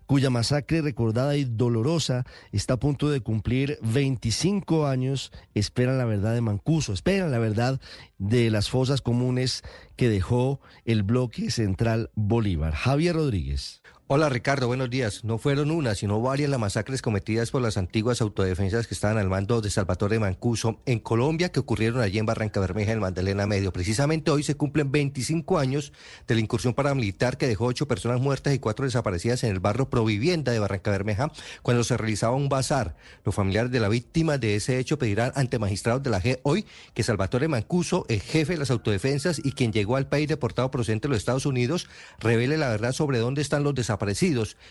cuya 0.08 0.30
masacre 0.30 0.80
recordada 0.80 1.36
y 1.36 1.44
dolorosa 1.44 2.24
está 2.50 2.74
a 2.74 2.78
punto 2.78 3.10
de 3.10 3.20
cumplir 3.20 3.78
25 3.82 4.86
años, 4.86 5.32
esperan 5.54 5.98
la 5.98 6.06
verdad 6.06 6.32
de 6.32 6.40
Mancuso, 6.40 6.94
esperan 6.94 7.30
la 7.30 7.38
verdad 7.38 7.78
de 8.16 8.50
las 8.50 8.70
fosas 8.70 9.02
comunes 9.02 9.62
que 9.96 10.08
dejó 10.08 10.60
el 10.86 11.02
bloque 11.02 11.50
central 11.50 12.10
Bolívar. 12.14 12.72
Javier 12.72 13.16
Rodríguez. 13.16 13.82
Hola 14.10 14.30
Ricardo, 14.30 14.68
buenos 14.68 14.88
días. 14.88 15.22
No 15.22 15.36
fueron 15.36 15.70
una, 15.70 15.94
sino 15.94 16.22
varias 16.22 16.48
las 16.48 16.58
masacres 16.58 17.02
cometidas 17.02 17.50
por 17.50 17.60
las 17.60 17.76
antiguas 17.76 18.22
autodefensas 18.22 18.86
que 18.86 18.94
estaban 18.94 19.18
al 19.18 19.28
mando 19.28 19.60
de 19.60 19.68
Salvatore 19.68 20.18
Mancuso 20.18 20.80
en 20.86 20.98
Colombia 20.98 21.50
que 21.50 21.60
ocurrieron 21.60 22.00
allí 22.00 22.18
en 22.18 22.24
Barranca 22.24 22.58
Bermeja, 22.58 22.92
en 22.92 23.00
Magdalena 23.00 23.46
Medio. 23.46 23.70
Precisamente 23.70 24.30
hoy 24.30 24.44
se 24.44 24.54
cumplen 24.54 24.90
25 24.90 25.58
años 25.58 25.92
de 26.26 26.36
la 26.36 26.40
incursión 26.40 26.72
paramilitar 26.72 27.36
que 27.36 27.46
dejó 27.46 27.66
ocho 27.66 27.86
personas 27.86 28.18
muertas 28.18 28.54
y 28.54 28.58
cuatro 28.58 28.86
desaparecidas 28.86 29.44
en 29.44 29.50
el 29.50 29.60
barrio 29.60 29.90
Provivienda 29.90 30.52
de 30.52 30.58
Barranca 30.58 30.90
Bermeja 30.90 31.30
cuando 31.60 31.84
se 31.84 31.98
realizaba 31.98 32.34
un 32.34 32.48
bazar. 32.48 32.96
Los 33.26 33.34
familiares 33.34 33.70
de 33.70 33.80
la 33.80 33.90
víctima 33.90 34.38
de 34.38 34.56
ese 34.56 34.78
hecho 34.78 34.98
pedirán 34.98 35.32
ante 35.34 35.58
magistrados 35.58 36.02
de 36.02 36.08
la 36.08 36.22
G 36.22 36.40
hoy 36.44 36.64
que 36.94 37.02
Salvatore 37.02 37.46
Mancuso, 37.48 38.06
el 38.08 38.22
jefe 38.22 38.54
de 38.54 38.60
las 38.60 38.70
autodefensas 38.70 39.38
y 39.44 39.52
quien 39.52 39.70
llegó 39.70 39.96
al 39.96 40.08
país 40.08 40.28
deportado 40.28 40.70
procedente 40.70 41.08
de 41.08 41.10
los 41.10 41.18
Estados 41.18 41.44
Unidos, 41.44 41.90
revele 42.18 42.56
la 42.56 42.70
verdad 42.70 42.92
sobre 42.92 43.18
dónde 43.18 43.42
están 43.42 43.64
los 43.64 43.74
desaparecidos 43.74 43.97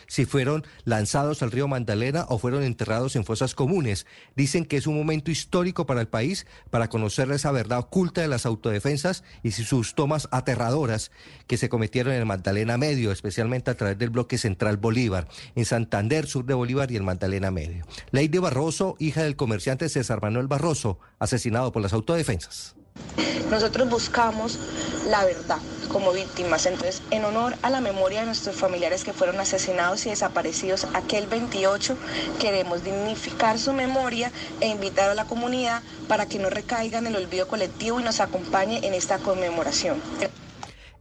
si 0.08 0.26
fueron 0.26 0.66
lanzados 0.86 1.44
al 1.44 1.52
río 1.52 1.68
Magdalena 1.68 2.26
o 2.30 2.38
fueron 2.38 2.64
enterrados 2.64 3.16
en 3.16 3.26
fosas 3.26 3.54
comunes. 3.54 4.06
Dicen 4.36 4.66
que 4.66 4.78
es 4.78 4.88
un 4.88 4.96
momento 4.96 5.32
histórico 5.32 5.86
para 5.86 6.02
el 6.02 6.08
país 6.08 6.48
para 6.70 6.90
conocer 6.90 7.30
esa 7.32 7.52
verdad 7.52 7.80
oculta 7.80 8.22
de 8.22 8.28
las 8.28 8.46
autodefensas 8.46 9.24
y 9.44 9.52
sus 9.52 9.96
tomas 9.96 10.28
aterradoras 10.32 11.12
que 11.48 11.58
se 11.58 11.70
cometieron 11.70 12.14
en 12.14 12.20
el 12.20 12.26
Magdalena 12.26 12.78
Medio, 12.78 13.12
especialmente 13.12 13.72
a 13.72 13.78
través 13.78 13.98
del 13.98 14.10
bloque 14.10 14.38
central 14.38 14.78
Bolívar, 14.78 15.28
en 15.56 15.66
Santander, 15.66 16.28
sur 16.28 16.46
de 16.46 16.54
Bolívar 16.54 16.92
y 16.92 16.96
el 16.96 17.04
Magdalena 17.04 17.52
Medio. 17.52 17.86
Lady 18.12 18.38
Barroso, 18.38 18.96
hija 19.00 19.24
del 19.24 19.36
comerciante 19.36 19.90
César 19.90 20.22
Manuel 20.22 20.48
Barroso, 20.48 21.00
asesinado 21.20 21.72
por 21.72 21.82
las 21.82 21.94
autodefensas. 21.94 22.77
Nosotros 23.50 23.90
buscamos 23.90 24.60
la 25.08 25.24
verdad 25.24 25.60
como 25.88 26.12
víctimas. 26.12 26.66
Entonces, 26.66 27.02
en 27.12 27.24
honor 27.24 27.56
a 27.62 27.70
la 27.70 27.80
memoria 27.80 28.20
de 28.20 28.26
nuestros 28.26 28.58
familiares 28.58 29.06
que 29.06 29.14
fueron 29.14 29.40
asesinados 29.40 30.06
y 30.06 30.10
desaparecidos 30.10 30.86
aquel 30.94 31.28
28, 31.28 31.98
queremos 32.40 32.84
dignificar 32.84 33.58
su 33.58 33.72
memoria 33.72 34.32
e 34.60 34.68
invitar 34.68 35.10
a 35.10 35.16
la 35.16 35.26
comunidad 35.26 35.82
para 36.10 36.28
que 36.28 36.40
no 36.40 36.50
recaiga 36.50 37.00
en 37.00 37.08
el 37.08 37.16
olvido 37.16 37.48
colectivo 37.48 38.00
y 38.00 38.04
nos 38.04 38.20
acompañe 38.20 38.86
en 38.86 38.94
esta 38.94 39.18
conmemoración. 39.20 40.02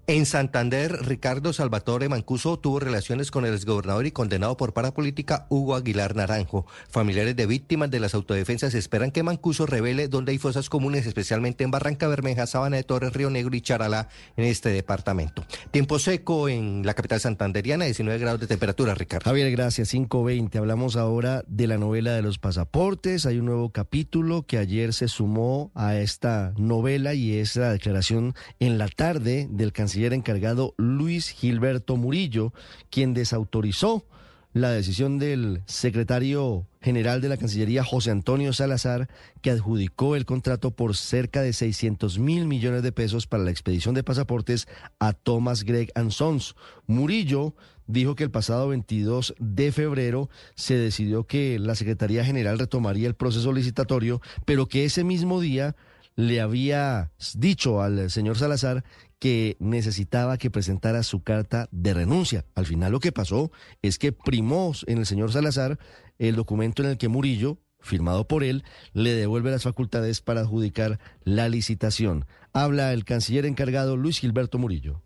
En 0.08 0.24
Santander, 0.24 1.04
Ricardo 1.04 1.52
Salvatore 1.52 2.08
Mancuso 2.08 2.60
tuvo 2.60 2.78
relaciones 2.78 3.32
con 3.32 3.44
el 3.44 3.54
exgobernador 3.54 4.06
y 4.06 4.12
condenado 4.12 4.56
por 4.56 4.72
parapolítica 4.72 5.48
Hugo 5.48 5.74
Aguilar 5.74 6.14
Naranjo. 6.14 6.64
Familiares 6.88 7.34
de 7.34 7.46
víctimas 7.46 7.90
de 7.90 7.98
las 7.98 8.14
autodefensas 8.14 8.74
esperan 8.74 9.10
que 9.10 9.24
Mancuso 9.24 9.66
revele 9.66 10.06
dónde 10.06 10.30
hay 10.30 10.38
fosas 10.38 10.70
comunes, 10.70 11.06
especialmente 11.06 11.64
en 11.64 11.72
Barranca 11.72 12.06
Bermeja, 12.06 12.46
Sabana 12.46 12.76
de 12.76 12.84
Torres, 12.84 13.14
Río 13.14 13.30
Negro 13.30 13.56
y 13.56 13.60
Charalá, 13.60 14.08
en 14.36 14.44
este 14.44 14.68
departamento. 14.68 15.44
Tiempo 15.72 15.98
seco 15.98 16.48
en 16.48 16.86
la 16.86 16.94
capital 16.94 17.18
santanderiana, 17.18 17.86
19 17.86 18.20
grados 18.20 18.40
de 18.40 18.46
temperatura, 18.46 18.94
Ricardo. 18.94 19.24
Javier, 19.24 19.50
gracias. 19.50 19.92
5.20. 19.92 20.56
Hablamos 20.56 20.94
ahora 20.94 21.42
de 21.48 21.66
la 21.66 21.78
novela 21.78 22.12
de 22.12 22.22
los 22.22 22.38
pasaportes. 22.38 23.26
Hay 23.26 23.40
un 23.40 23.46
nuevo 23.46 23.70
capítulo 23.70 24.46
que 24.46 24.58
ayer 24.58 24.94
se 24.94 25.08
sumó 25.08 25.72
a 25.74 25.96
esta 25.96 26.52
novela 26.56 27.12
y 27.14 27.38
es 27.38 27.56
la 27.56 27.72
declaración 27.72 28.36
en 28.60 28.78
la 28.78 28.86
tarde 28.86 29.48
del 29.50 29.72
canciller 29.72 29.95
encargado 30.04 30.74
Luis 30.76 31.30
Gilberto 31.30 31.96
Murillo, 31.96 32.52
quien 32.90 33.14
desautorizó 33.14 34.04
la 34.52 34.70
decisión 34.70 35.18
del 35.18 35.62
secretario 35.66 36.66
general 36.80 37.20
de 37.20 37.28
la 37.28 37.36
Cancillería, 37.36 37.84
José 37.84 38.10
Antonio 38.10 38.54
Salazar, 38.54 39.06
que 39.42 39.50
adjudicó 39.50 40.16
el 40.16 40.24
contrato 40.24 40.70
por 40.70 40.96
cerca 40.96 41.42
de 41.42 41.52
600 41.52 42.18
mil 42.18 42.46
millones 42.46 42.82
de 42.82 42.90
pesos 42.90 43.26
para 43.26 43.42
la 43.42 43.50
expedición 43.50 43.94
de 43.94 44.02
pasaportes 44.02 44.66
a 44.98 45.12
Thomas 45.12 45.64
Gregg 45.64 45.92
Sons. 46.08 46.54
Murillo 46.86 47.54
dijo 47.86 48.14
que 48.14 48.24
el 48.24 48.30
pasado 48.30 48.68
22 48.68 49.34
de 49.38 49.72
febrero 49.72 50.30
se 50.54 50.76
decidió 50.76 51.24
que 51.24 51.58
la 51.58 51.74
Secretaría 51.74 52.24
General 52.24 52.58
retomaría 52.58 53.08
el 53.08 53.14
proceso 53.14 53.52
licitatorio, 53.52 54.22
pero 54.46 54.68
que 54.68 54.86
ese 54.86 55.04
mismo 55.04 55.38
día 55.38 55.76
le 56.16 56.40
había 56.40 57.12
dicho 57.34 57.82
al 57.82 58.10
señor 58.10 58.38
Salazar 58.38 58.84
que 59.18 59.56
necesitaba 59.60 60.38
que 60.38 60.50
presentara 60.50 61.02
su 61.02 61.22
carta 61.22 61.68
de 61.70 61.94
renuncia. 61.94 62.44
Al 62.54 62.66
final 62.66 62.92
lo 62.92 63.00
que 63.00 63.12
pasó 63.12 63.50
es 63.82 63.98
que 63.98 64.12
primó 64.12 64.72
en 64.86 64.98
el 64.98 65.06
señor 65.06 65.32
Salazar 65.32 65.78
el 66.18 66.36
documento 66.36 66.82
en 66.82 66.90
el 66.90 66.98
que 66.98 67.08
Murillo, 67.08 67.58
firmado 67.80 68.26
por 68.26 68.44
él, 68.44 68.64
le 68.92 69.14
devuelve 69.14 69.50
las 69.50 69.62
facultades 69.62 70.20
para 70.20 70.40
adjudicar 70.40 70.98
la 71.24 71.48
licitación. 71.48 72.26
Habla 72.52 72.92
el 72.92 73.04
canciller 73.04 73.46
encargado 73.46 73.96
Luis 73.96 74.18
Gilberto 74.18 74.58
Murillo. 74.58 75.02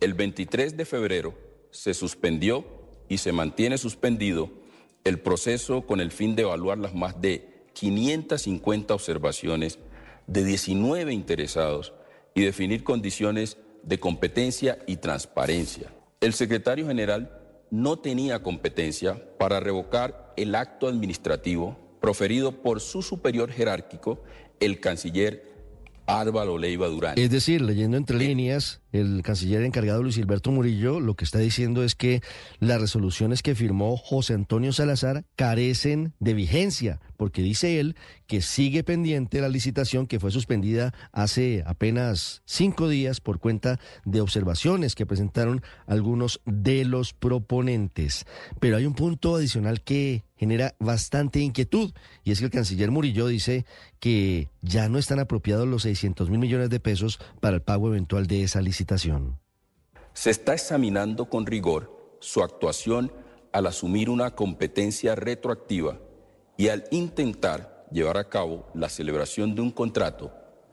El 0.00 0.14
23 0.14 0.76
de 0.76 0.84
febrero 0.84 1.38
se 1.70 1.94
suspendió 1.94 2.66
y 3.08 3.18
se 3.18 3.32
mantiene 3.32 3.78
suspendido 3.78 4.50
el 5.04 5.20
proceso 5.20 5.86
con 5.86 6.00
el 6.00 6.10
fin 6.10 6.36
de 6.36 6.42
evaluar 6.42 6.78
las 6.78 6.94
más 6.94 7.20
de 7.20 7.66
550 7.72 8.92
observaciones 8.92 9.78
de 10.26 10.44
19 10.44 11.12
interesados 11.12 11.94
y 12.38 12.42
definir 12.42 12.84
condiciones 12.84 13.56
de 13.82 13.98
competencia 13.98 14.78
y 14.86 14.98
transparencia. 14.98 15.92
El 16.20 16.34
secretario 16.34 16.86
general 16.86 17.36
no 17.72 17.98
tenía 17.98 18.44
competencia 18.44 19.20
para 19.38 19.58
revocar 19.58 20.34
el 20.36 20.54
acto 20.54 20.86
administrativo 20.86 21.76
proferido 22.00 22.62
por 22.62 22.80
su 22.80 23.02
superior 23.02 23.50
jerárquico, 23.50 24.22
el 24.60 24.78
canciller 24.78 25.57
Álvaro 26.08 26.56
Leiva 26.56 26.88
Durán. 26.88 27.18
Es 27.18 27.30
decir, 27.30 27.60
leyendo 27.60 27.96
entre 27.98 28.16
líneas, 28.16 28.80
el 28.92 29.22
canciller 29.22 29.62
encargado 29.62 30.02
Luis 30.02 30.14
Gilberto 30.16 30.50
Murillo 30.50 31.00
lo 31.00 31.14
que 31.14 31.24
está 31.24 31.38
diciendo 31.38 31.84
es 31.84 31.94
que 31.94 32.22
las 32.58 32.80
resoluciones 32.80 33.42
que 33.42 33.54
firmó 33.54 33.96
José 33.96 34.32
Antonio 34.32 34.72
Salazar 34.72 35.26
carecen 35.36 36.14
de 36.18 36.32
vigencia, 36.32 36.98
porque 37.18 37.42
dice 37.42 37.78
él 37.78 37.94
que 38.26 38.40
sigue 38.40 38.82
pendiente 38.84 39.40
la 39.40 39.50
licitación 39.50 40.06
que 40.06 40.18
fue 40.18 40.30
suspendida 40.30 40.94
hace 41.12 41.62
apenas 41.66 42.42
cinco 42.46 42.88
días 42.88 43.20
por 43.20 43.38
cuenta 43.38 43.78
de 44.04 44.22
observaciones 44.22 44.94
que 44.94 45.06
presentaron 45.06 45.62
algunos 45.86 46.40
de 46.46 46.84
los 46.86 47.12
proponentes. 47.12 48.24
Pero 48.60 48.78
hay 48.78 48.86
un 48.86 48.94
punto 48.94 49.36
adicional 49.36 49.82
que 49.82 50.24
genera 50.38 50.74
bastante 50.78 51.40
inquietud 51.40 51.92
y 52.24 52.32
es 52.32 52.38
que 52.38 52.46
el 52.46 52.50
canciller 52.50 52.90
Murillo 52.90 53.26
dice 53.26 53.66
que 54.00 54.48
ya 54.62 54.88
no 54.88 54.98
están 54.98 55.18
apropiados 55.18 55.66
los 55.66 55.82
600 55.82 56.30
mil 56.30 56.38
millones 56.38 56.70
de 56.70 56.80
pesos 56.80 57.18
para 57.40 57.56
el 57.56 57.62
pago 57.62 57.88
eventual 57.88 58.26
de 58.26 58.44
esa 58.44 58.60
licitación. 58.60 59.38
Se 60.14 60.30
está 60.30 60.54
examinando 60.54 61.26
con 61.26 61.46
rigor 61.46 62.16
su 62.20 62.42
actuación 62.42 63.12
al 63.52 63.66
asumir 63.66 64.10
una 64.10 64.30
competencia 64.34 65.14
retroactiva 65.14 65.98
y 66.56 66.68
al 66.68 66.84
intentar 66.90 67.86
llevar 67.90 68.16
a 68.16 68.28
cabo 68.28 68.68
la 68.74 68.88
celebración 68.88 69.54
de 69.54 69.62
un 69.62 69.70
contrato 69.70 70.32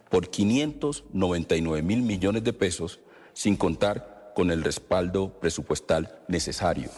por 0.10 0.30
599 0.30 1.82
mil 1.82 2.02
millones 2.02 2.44
de 2.44 2.54
pesos 2.54 3.00
sin 3.34 3.56
contar 3.56 4.34
con 4.36 4.52
el 4.52 4.64
respaldo 4.64 5.40
presupuestal 5.40 6.20
necesario. 6.28 6.90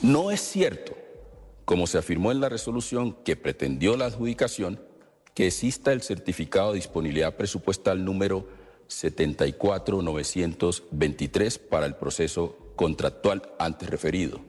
No 0.00 0.30
es 0.30 0.40
cierto 0.40 0.96
como 1.66 1.86
se 1.86 1.98
afirmó 1.98 2.32
en 2.32 2.40
la 2.40 2.48
resolución 2.48 3.18
que 3.24 3.36
pretendió 3.36 3.98
la 3.98 4.06
adjudicación, 4.06 4.80
que 5.34 5.48
exista 5.48 5.92
el 5.92 6.00
certificado 6.00 6.70
de 6.70 6.76
disponibilidad 6.76 7.36
presupuestal 7.36 8.02
número 8.04 8.48
74923 8.86 11.58
para 11.58 11.86
el 11.86 11.96
proceso 11.96 12.56
contractual 12.76 13.42
antes 13.58 13.90
referido. 13.90 14.40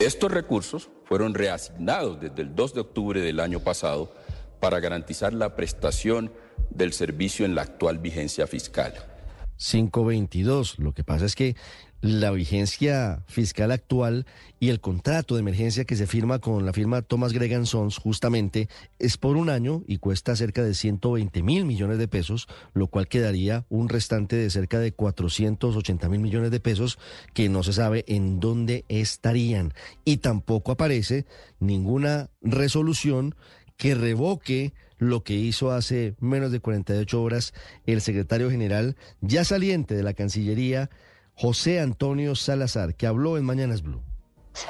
Estos 0.00 0.32
recursos 0.32 0.90
fueron 1.04 1.32
reasignados 1.32 2.20
desde 2.20 2.42
el 2.42 2.54
2 2.54 2.74
de 2.74 2.80
octubre 2.80 3.18
del 3.20 3.40
año 3.40 3.60
pasado 3.60 4.12
para 4.60 4.80
garantizar 4.80 5.32
la 5.32 5.54
prestación 5.54 6.32
del 6.70 6.92
servicio 6.92 7.46
en 7.46 7.54
la 7.54 7.62
actual 7.62 7.98
vigencia 7.98 8.48
fiscal. 8.48 8.94
522. 9.56 10.78
Lo 10.78 10.92
que 10.92 11.04
pasa 11.04 11.24
es 11.24 11.34
que 11.34 11.56
la 12.06 12.30
vigencia 12.30 13.24
fiscal 13.26 13.72
actual 13.72 14.26
y 14.60 14.68
el 14.68 14.80
contrato 14.80 15.34
de 15.34 15.40
emergencia 15.40 15.84
que 15.84 15.96
se 15.96 16.06
firma 16.06 16.38
con 16.38 16.64
la 16.64 16.72
firma 16.72 17.02
Thomas 17.02 17.32
Gregan 17.32 17.66
Sons 17.66 17.98
justamente 17.98 18.68
es 19.00 19.16
por 19.16 19.36
un 19.36 19.50
año 19.50 19.82
y 19.88 19.98
cuesta 19.98 20.36
cerca 20.36 20.62
de 20.62 20.74
120 20.74 21.42
mil 21.42 21.64
millones 21.64 21.98
de 21.98 22.06
pesos, 22.06 22.46
lo 22.74 22.86
cual 22.86 23.08
quedaría 23.08 23.66
un 23.68 23.88
restante 23.88 24.36
de 24.36 24.50
cerca 24.50 24.78
de 24.78 24.92
480 24.92 26.08
mil 26.08 26.20
millones 26.20 26.52
de 26.52 26.60
pesos 26.60 26.98
que 27.34 27.48
no 27.48 27.64
se 27.64 27.72
sabe 27.72 28.04
en 28.06 28.38
dónde 28.38 28.84
estarían. 28.88 29.74
Y 30.04 30.18
tampoco 30.18 30.72
aparece 30.72 31.26
ninguna 31.58 32.30
resolución 32.40 33.34
que 33.76 33.96
revoque 33.96 34.72
lo 34.98 35.22
que 35.24 35.34
hizo 35.34 35.72
hace 35.72 36.14
menos 36.20 36.52
de 36.52 36.60
48 36.60 37.22
horas 37.22 37.52
el 37.84 38.00
secretario 38.00 38.50
general 38.50 38.96
ya 39.20 39.44
saliente 39.44 39.94
de 39.94 40.02
la 40.02 40.14
Cancillería, 40.14 40.88
José 41.36 41.80
Antonio 41.80 42.34
Salazar, 42.34 42.94
que 42.94 43.06
habló 43.06 43.36
en 43.36 43.44
Mañanas 43.44 43.82
Blue. 43.82 44.02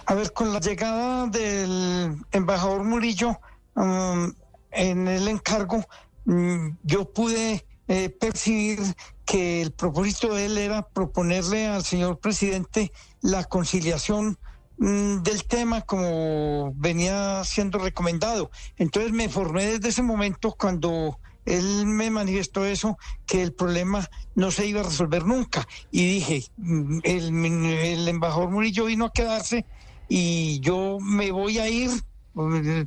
A 0.04 0.14
ver, 0.14 0.32
con 0.32 0.52
la 0.52 0.60
llegada 0.60 1.28
del 1.28 2.16
embajador 2.32 2.82
Murillo 2.82 3.38
um, 3.76 4.32
en 4.72 5.06
el 5.06 5.28
encargo, 5.28 5.84
mm, 6.24 6.70
yo 6.82 7.12
pude 7.12 7.64
eh, 7.86 8.10
percibir 8.10 8.80
que 9.24 9.62
el 9.62 9.70
propósito 9.70 10.34
de 10.34 10.46
él 10.46 10.58
era 10.58 10.88
proponerle 10.88 11.68
al 11.68 11.84
señor 11.84 12.18
presidente 12.18 12.92
la 13.20 13.44
conciliación 13.44 14.36
mm, 14.78 15.22
del 15.22 15.44
tema 15.44 15.82
como 15.82 16.72
venía 16.74 17.44
siendo 17.44 17.78
recomendado. 17.78 18.50
Entonces 18.76 19.12
me 19.12 19.28
formé 19.28 19.66
desde 19.66 19.90
ese 19.90 20.02
momento 20.02 20.56
cuando 20.58 21.20
él 21.46 21.86
me 21.86 22.10
manifestó 22.10 22.66
eso, 22.66 22.98
que 23.26 23.42
el 23.42 23.52
problema 23.52 24.06
no 24.34 24.50
se 24.50 24.66
iba 24.66 24.80
a 24.80 24.84
resolver 24.84 25.24
nunca. 25.24 25.66
Y 25.90 26.06
dije, 26.06 26.44
mm, 26.58 26.98
el, 27.04 27.44
el 27.44 28.08
embajador 28.08 28.50
Murillo 28.50 28.84
vino 28.84 29.06
a 29.06 29.12
quedarse 29.12 29.64
y 30.08 30.60
yo 30.60 30.98
me 31.00 31.30
voy 31.30 31.58
a 31.58 31.68
ir 31.68 31.90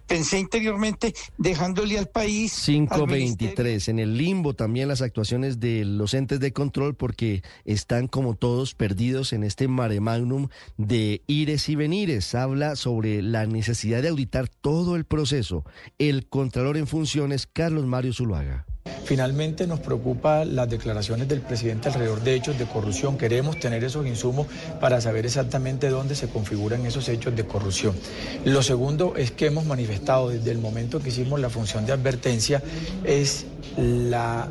pensé 0.06 0.40
interiormente 0.40 1.14
dejándole 1.38 1.98
al 1.98 2.08
país. 2.08 2.54
523. 2.66 3.90
En 3.90 4.00
el 4.00 4.18
limbo 4.18 4.54
también 4.54 4.88
las 4.88 5.02
actuaciones 5.02 5.60
de 5.60 5.86
los 5.86 6.14
entes 6.14 6.40
de 6.40 6.54
control 6.54 6.96
porque 6.96 7.44
están 7.66 8.08
como 8.08 8.36
todos 8.36 8.76
perdidos 8.76 9.34
en 9.34 9.44
este 9.44 9.68
mare 9.68 10.00
magnum 10.00 10.50
de 10.78 11.22
ires 11.28 11.68
y 11.70 11.76
venires. 11.76 12.36
Habla 12.36 12.76
sobre 12.76 13.22
la 13.22 13.46
necesidad 13.46 14.02
de 14.02 14.10
auditar 14.10 14.48
todo 14.48 14.96
el 14.96 15.06
proceso. 15.06 15.66
El 15.98 16.28
Contralor 16.28 16.78
en 16.78 16.88
funciones, 16.88 17.48
Carlos 17.48 17.86
Mario 17.86 18.14
Zuluaga. 18.14 18.69
Finalmente 19.10 19.66
nos 19.66 19.80
preocupa 19.80 20.46
las 20.46 20.70
declaraciones 20.70 21.28
del 21.28 21.42
presidente 21.42 21.88
alrededor 21.88 22.22
de 22.22 22.36
hechos 22.36 22.60
de 22.60 22.68
corrupción. 22.68 23.18
Queremos 23.18 23.60
tener 23.60 23.84
esos 23.84 24.06
insumos 24.06 24.46
para 24.80 25.02
saber 25.02 25.26
exactamente 25.26 25.90
dónde 25.90 26.14
se 26.14 26.28
configuran 26.30 26.86
esos 26.86 27.10
hechos 27.10 27.36
de 27.36 27.44
corrupción. 27.44 27.96
Lo 28.46 28.62
segundo 28.62 29.16
es 29.16 29.32
que 29.32 29.48
hemos 29.48 29.66
manifestado 29.66 30.30
desde 30.30 30.52
el 30.52 30.60
momento 30.60 31.00
que 31.00 31.10
hicimos 31.10 31.40
la 31.40 31.50
función 31.50 31.88
de 31.88 31.94
advertencia 31.94 32.62
es 33.04 33.48
la 33.78 34.48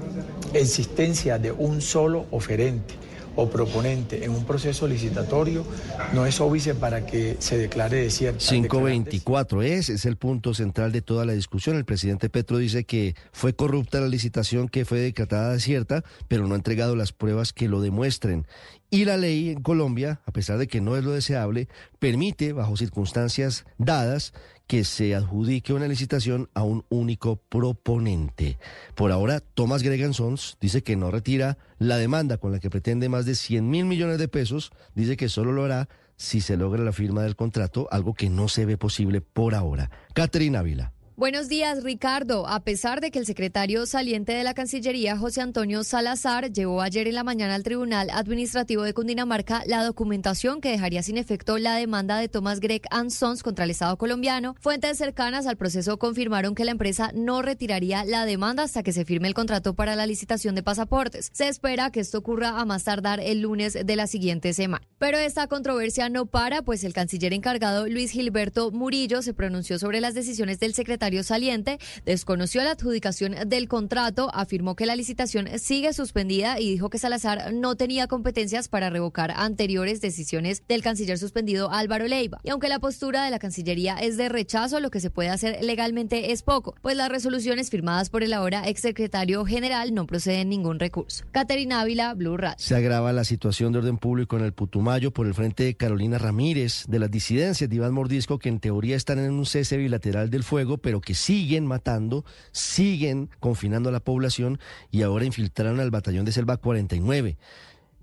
existencia 0.55 1.39
de 1.39 1.53
un 1.53 1.81
solo 1.81 2.27
oferente 2.33 2.95
o 3.41 3.49
proponente 3.49 4.25
en 4.25 4.33
un 4.33 4.45
proceso 4.45 4.89
licitatorio 4.89 5.65
no 6.13 6.27
es 6.27 6.41
óbice 6.41 6.75
para 6.75 7.07
que 7.07 7.37
se 7.39 7.57
declare 7.57 8.03
desierto. 8.03 8.45
524, 8.45 9.63
ese 9.63 9.95
es 9.95 10.05
el 10.07 10.17
punto 10.17 10.55
central 10.55 10.91
de 10.91 11.03
toda 11.03 11.25
la 11.25 11.35
discusión. 11.35 11.77
El 11.77 11.85
presidente 11.85 12.31
Petro 12.31 12.59
dice 12.59 12.83
que 12.83 13.15
fue 13.31 13.55
corrupta 13.55 14.01
la 14.01 14.09
licitación 14.09 14.69
que 14.69 14.85
fue 14.85 14.99
decretada 14.99 15.53
desierta, 15.53 16.03
pero 16.27 16.49
no 16.49 16.55
ha 16.55 16.57
entregado 16.57 16.97
las 16.97 17.13
pruebas 17.13 17.53
que 17.53 17.69
lo 17.69 17.81
demuestren. 17.81 18.45
Y 18.91 19.05
la 19.05 19.17
ley 19.17 19.51
en 19.51 19.63
Colombia, 19.63 20.21
a 20.27 20.33
pesar 20.33 20.59
de 20.59 20.67
que 20.67 20.81
no 20.81 20.97
es 20.97 21.05
lo 21.05 21.13
deseable, 21.13 21.69
permite, 22.01 22.53
bajo 22.53 22.77
circunstancias 22.77 23.67
dadas, 23.77 24.33
que 24.69 24.85
se 24.85 25.15
adjudique 25.15 25.73
una 25.73 25.89
licitación 25.89 26.51
a 26.55 26.63
un 26.63 26.85
único 26.91 27.37
proponente. 27.37 28.59
Por 28.95 29.11
ahora, 29.11 29.41
Thomas 29.41 29.83
Gregan 29.83 30.13
Sons 30.15 30.59
dice 30.61 30.83
que 30.83 30.95
no 30.95 31.11
retira 31.11 31.57
la 31.79 31.97
demanda 31.97 32.37
con 32.37 32.53
la 32.53 32.61
que 32.61 32.71
pretende 32.71 33.09
más 33.09 33.25
de 33.25 33.35
100 33.35 33.69
mil 33.69 33.87
millones 33.87 34.19
de 34.19 34.29
pesos. 34.29 34.71
Dice 34.95 35.17
que 35.17 35.31
solo 35.31 35.53
lo 35.53 35.65
hará 35.65 35.89
si 36.17 36.43
se 36.43 36.59
logra 36.59 36.85
la 36.85 36.93
firma 36.93 37.23
del 37.23 37.35
contrato, 37.35 37.89
algo 37.91 38.13
que 38.13 38.29
no 38.29 38.49
se 38.49 38.67
ve 38.67 38.77
posible 38.77 39.23
por 39.23 39.55
ahora. 39.55 39.91
Caterina 40.13 40.59
Ávila. 40.59 40.93
Buenos 41.19 41.49
días, 41.49 41.83
Ricardo. 41.83 42.47
A 42.47 42.61
pesar 42.61 43.01
de 43.01 43.11
que 43.11 43.19
el 43.19 43.27
secretario 43.27 43.87
saliente 43.87 44.35
de 44.35 44.45
la 44.45 44.55
Cancillería, 44.55 45.19
José 45.19 45.41
Antonio 45.41 45.83
Salazar, 45.83 46.53
llevó 46.53 46.81
ayer 46.81 47.09
en 47.09 47.17
la 47.17 47.25
mañana 47.25 47.57
al 47.57 47.65
Tribunal 47.65 48.09
Administrativo 48.11 48.85
de 48.85 48.95
Cundinamarca 48.95 49.65
la 49.67 49.83
documentación 49.83 50.61
que 50.61 50.71
dejaría 50.71 51.03
sin 51.03 51.19
efecto 51.19 51.59
la 51.59 51.75
demanda 51.75 52.19
de 52.19 52.29
Thomas 52.29 52.61
Gregg 52.61 52.83
Sons 53.11 53.43
contra 53.43 53.65
el 53.65 53.73
Estado 53.73 53.99
colombiano, 53.99 54.55
fuentes 54.61 54.97
cercanas 54.97 55.49
al 55.49 55.57
proceso 55.57 55.99
confirmaron 55.99 56.55
que 56.55 56.65
la 56.65 56.71
empresa 56.71 57.11
no 57.13 57.43
retiraría 57.43 58.05
la 58.05 58.25
demanda 58.25 58.63
hasta 58.63 58.85
que 58.85 58.93
se 58.93 59.05
firme 59.05 59.27
el 59.27 59.35
contrato 59.35 59.75
para 59.75 59.97
la 59.97 60.07
licitación 60.07 60.55
de 60.55 60.63
pasaportes. 60.63 61.31
Se 61.33 61.49
espera 61.49 61.91
que 61.91 61.99
esto 61.99 62.19
ocurra 62.19 62.61
a 62.61 62.65
más 62.65 62.85
tardar 62.85 63.19
el 63.19 63.41
lunes 63.41 63.77
de 63.85 63.97
la 63.97 64.07
siguiente 64.07 64.53
semana. 64.53 64.87
Pero 64.99 65.19
esta 65.19 65.49
controversia 65.49 66.11
no 66.11 66.27
para, 66.27 66.63
pues 66.63 66.85
el 66.85 66.93
canciller 66.93 67.33
encargado 67.33 67.89
Luis 67.89 68.13
Gilberto 68.13 68.71
Murillo 68.71 69.21
se 69.23 69.35
pronunció 69.35 69.81
sobre 69.81 70.01
las 70.01 70.15
decisiones 70.15 70.61
del 70.61 70.75
secretario 70.75 71.08
saliente, 71.23 71.79
desconoció 72.05 72.63
la 72.63 72.73
adjudicación 72.73 73.35
del 73.49 73.69
contrato, 73.69 74.31
afirmó 74.35 74.77
que 74.77 74.87
la 74.87 74.97
licitación 74.97 75.49
sigue 75.59 75.93
suspendida 75.93 76.61
y 76.61 76.71
dijo 76.71 76.91
que 76.91 76.99
Salazar 76.99 77.53
no 77.53 77.77
tenía 77.77 78.07
competencias 78.07 78.69
para 78.69 78.91
revocar 78.91 79.33
anteriores 79.37 80.01
decisiones 80.01 80.63
del 80.69 80.83
canciller 80.83 81.19
suspendido 81.19 81.71
Álvaro 81.71 82.07
Leiva. 82.07 82.41
Y 82.43 82.51
aunque 82.51 82.69
la 82.69 82.79
postura 82.79 83.25
de 83.25 83.31
la 83.31 83.39
Cancillería 83.39 83.97
es 83.97 84.17
de 84.17 84.29
rechazo, 84.29 84.81
lo 84.81 84.91
que 84.91 85.01
se 85.01 85.11
puede 85.11 85.29
hacer 85.29 85.65
legalmente 85.65 86.33
es 86.33 86.43
poco, 86.43 86.75
pues 86.83 86.97
las 86.97 87.09
resoluciones 87.09 87.71
firmadas 87.71 88.11
por 88.11 88.23
el 88.23 88.33
ahora 88.33 88.69
exsecretario 88.69 89.45
general 89.45 89.95
no 89.95 90.07
proceden 90.07 90.49
ningún 90.49 90.79
recurso. 90.79 91.25
Caterina 91.33 91.81
Ávila, 91.81 92.15
Blue 92.15 92.37
Radio. 92.37 92.57
Se 92.59 92.75
agrava 92.75 93.13
la 93.13 93.25
situación 93.25 93.73
de 93.73 93.79
orden 93.79 93.99
público 93.99 94.37
en 94.37 94.45
el 94.45 94.53
Putumayo 94.53 95.13
por 95.13 95.27
el 95.27 95.35
frente 95.35 95.65
de 95.65 95.75
Carolina 95.75 96.19
Ramírez 96.19 96.85
de 96.89 96.99
las 96.99 97.11
disidencias 97.11 97.69
de 97.69 97.77
Iván 97.77 97.95
Mordisco 97.95 98.39
que 98.39 98.49
en 98.49 98.61
teoría 98.61 98.97
están 98.97 99.19
en 99.19 99.33
un 99.33 99.47
cese 99.47 99.77
bilateral 99.77 100.31
del 100.31 100.43
fuego, 100.43 100.79
pero 100.79 100.98
que 101.01 101.15
siguen 101.15 101.67
matando, 101.67 102.25
siguen 102.53 103.31
confinando 103.41 103.89
a 103.89 103.93
la 103.93 104.01
población 104.01 104.59
y 104.91 105.03
ahora 105.03 105.25
infiltraron 105.25 105.81
al 105.81 105.91
batallón 105.91 106.25
de 106.25 106.33
Selva 106.33 106.57
49 106.57 107.37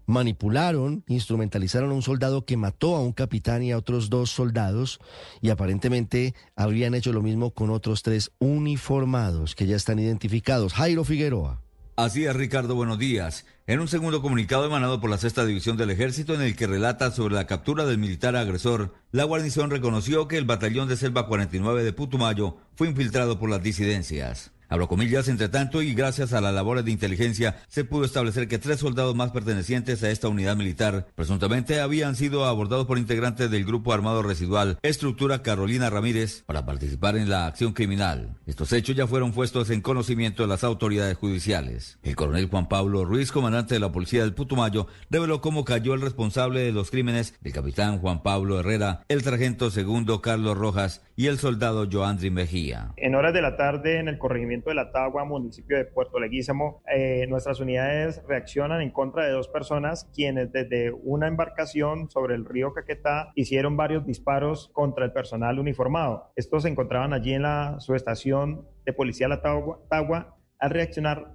manipularon, 0.05 1.03
instrumentalizaron 1.07 1.91
a 1.91 1.93
un 1.93 2.01
soldado 2.01 2.45
que 2.45 2.57
mató 2.57 2.95
a 2.95 3.01
un 3.01 3.11
capitán 3.11 3.63
y 3.63 3.71
a 3.71 3.77
otros 3.77 4.09
dos 4.09 4.29
soldados 4.31 4.99
y 5.41 5.49
aparentemente 5.49 6.35
habrían 6.55 6.93
hecho 6.93 7.11
lo 7.11 7.21
mismo 7.21 7.51
con 7.51 7.69
otros 7.69 8.03
tres 8.03 8.31
uniformados 8.39 9.55
que 9.55 9.67
ya 9.67 9.75
están 9.75 9.99
identificados. 9.99 10.73
Jairo 10.73 11.03
Figueroa. 11.03 11.64
Así 11.97 12.25
es, 12.25 12.35
Ricardo, 12.35 12.75
buenos 12.75 12.99
días. 12.99 13.45
En 13.67 13.79
un 13.79 13.87
segundo 13.87 14.21
comunicado 14.21 14.65
emanado 14.65 14.99
por 14.99 15.09
la 15.09 15.17
Sexta 15.17 15.45
División 15.45 15.77
del 15.77 15.91
Ejército 15.91 16.33
en 16.33 16.41
el 16.41 16.53
que 16.53 16.67
relata 16.67 17.09
sobre 17.11 17.35
la 17.35 17.47
captura 17.47 17.85
del 17.85 17.99
militar 17.99 18.35
agresor, 18.35 18.93
la 19.13 19.23
guarnición 19.23 19.69
reconoció 19.69 20.27
que 20.27 20.37
el 20.37 20.43
batallón 20.43 20.89
de 20.89 20.97
Selva 20.97 21.25
49 21.25 21.85
de 21.85 21.93
Putumayo 21.93 22.57
fue 22.75 22.89
infiltrado 22.89 23.39
por 23.39 23.49
las 23.49 23.63
disidencias. 23.63 24.51
Abro 24.67 24.87
comillas, 24.87 25.27
entre 25.27 25.49
tanto, 25.49 25.81
y 25.81 25.93
gracias 25.93 26.33
a 26.33 26.41
las 26.41 26.53
labores 26.53 26.85
de 26.85 26.91
inteligencia, 26.91 27.57
se 27.67 27.83
pudo 27.83 28.05
establecer 28.05 28.47
que 28.47 28.57
tres 28.57 28.79
soldados 28.79 29.15
más 29.15 29.31
pertenecientes 29.31 30.03
a 30.03 30.09
esta 30.09 30.27
unidad 30.27 30.55
militar 30.55 31.07
presuntamente 31.15 31.81
habían 31.81 32.15
sido 32.15 32.45
abordados 32.45 32.85
por 32.87 32.97
integrantes 32.97 33.51
del 33.51 33.65
grupo 33.65 33.93
armado 33.93 34.23
residual 34.23 34.77
Estructura 34.81 35.41
Carolina 35.41 35.89
Ramírez 35.89 36.43
para 36.45 36.65
participar 36.65 37.17
en 37.17 37.29
la 37.29 37.45
acción 37.45 37.73
criminal. 37.73 38.37
Estos 38.45 38.73
hechos 38.73 38.95
ya 38.95 39.07
fueron 39.07 39.33
puestos 39.33 39.69
en 39.69 39.81
conocimiento 39.81 40.43
de 40.43 40.49
las 40.49 40.63
autoridades 40.63 41.17
judiciales. 41.17 41.99
El 42.03 42.15
coronel 42.15 42.49
Juan 42.49 42.67
Pablo 42.67 43.05
Ruiz, 43.05 43.31
comandante 43.31 43.75
de 43.75 43.79
la 43.79 43.91
policía 43.91 44.21
del 44.21 44.33
Putumayo, 44.33 44.87
reveló 45.09 45.41
cómo 45.41 45.65
cayó 45.65 45.93
el 45.93 46.01
responsable 46.01 46.61
de 46.61 46.71
los 46.71 46.91
crímenes 46.91 47.35
del 47.41 47.53
capitán 47.53 47.99
Juan 47.99 48.23
Pablo 48.23 48.59
Herrera, 48.59 49.03
el 49.09 49.21
sargento 49.21 49.69
segundo 49.69 50.21
Carlos 50.21 50.57
Rojas 50.57 51.03
y 51.15 51.27
el 51.27 51.37
soldado 51.37 51.87
Joandri 51.91 52.29
Mejía. 52.29 52.93
En 52.97 53.15
horas 53.15 53.33
de 53.33 53.41
la 53.41 53.55
tarde 53.57 53.99
en 53.99 54.07
el 54.07 54.17
corregimiento 54.17 54.54
de 54.63 54.75
la 54.75 54.91
Tagua, 54.91 55.25
municipio 55.25 55.77
de 55.77 55.85
Puerto 55.85 56.19
Leguízamo, 56.19 56.81
eh, 56.93 57.25
nuestras 57.27 57.59
unidades 57.59 58.23
reaccionan 58.27 58.81
en 58.81 58.91
contra 58.91 59.25
de 59.25 59.31
dos 59.31 59.47
personas 59.47 60.09
quienes 60.13 60.51
desde 60.51 60.91
una 60.91 61.27
embarcación 61.27 62.09
sobre 62.09 62.35
el 62.35 62.45
río 62.45 62.73
Caquetá 62.73 63.31
hicieron 63.35 63.77
varios 63.77 64.05
disparos 64.05 64.69
contra 64.73 65.05
el 65.05 65.11
personal 65.11 65.59
uniformado. 65.59 66.31
Estos 66.35 66.63
se 66.63 66.69
encontraban 66.69 67.13
allí 67.13 67.33
en 67.33 67.43
la 67.43 67.75
subestación 67.79 68.67
de 68.85 68.93
policía 68.93 69.27
La 69.27 69.41
Tagua. 69.41 69.81
Tagua 69.89 70.37
al 70.59 70.69
reaccionar 70.69 71.33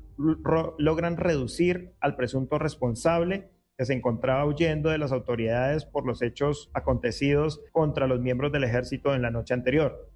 logran 0.78 1.16
reducir 1.16 1.92
al 2.00 2.16
presunto 2.16 2.58
responsable 2.58 3.50
que 3.80 3.86
se 3.86 3.94
encontraba 3.94 4.44
huyendo 4.44 4.90
de 4.90 4.98
las 4.98 5.10
autoridades 5.10 5.86
por 5.86 6.06
los 6.06 6.20
hechos 6.20 6.68
acontecidos 6.74 7.62
contra 7.72 8.06
los 8.06 8.20
miembros 8.20 8.52
del 8.52 8.64
ejército 8.64 9.14
en 9.14 9.22
la 9.22 9.30
noche 9.30 9.54
anterior. 9.54 10.06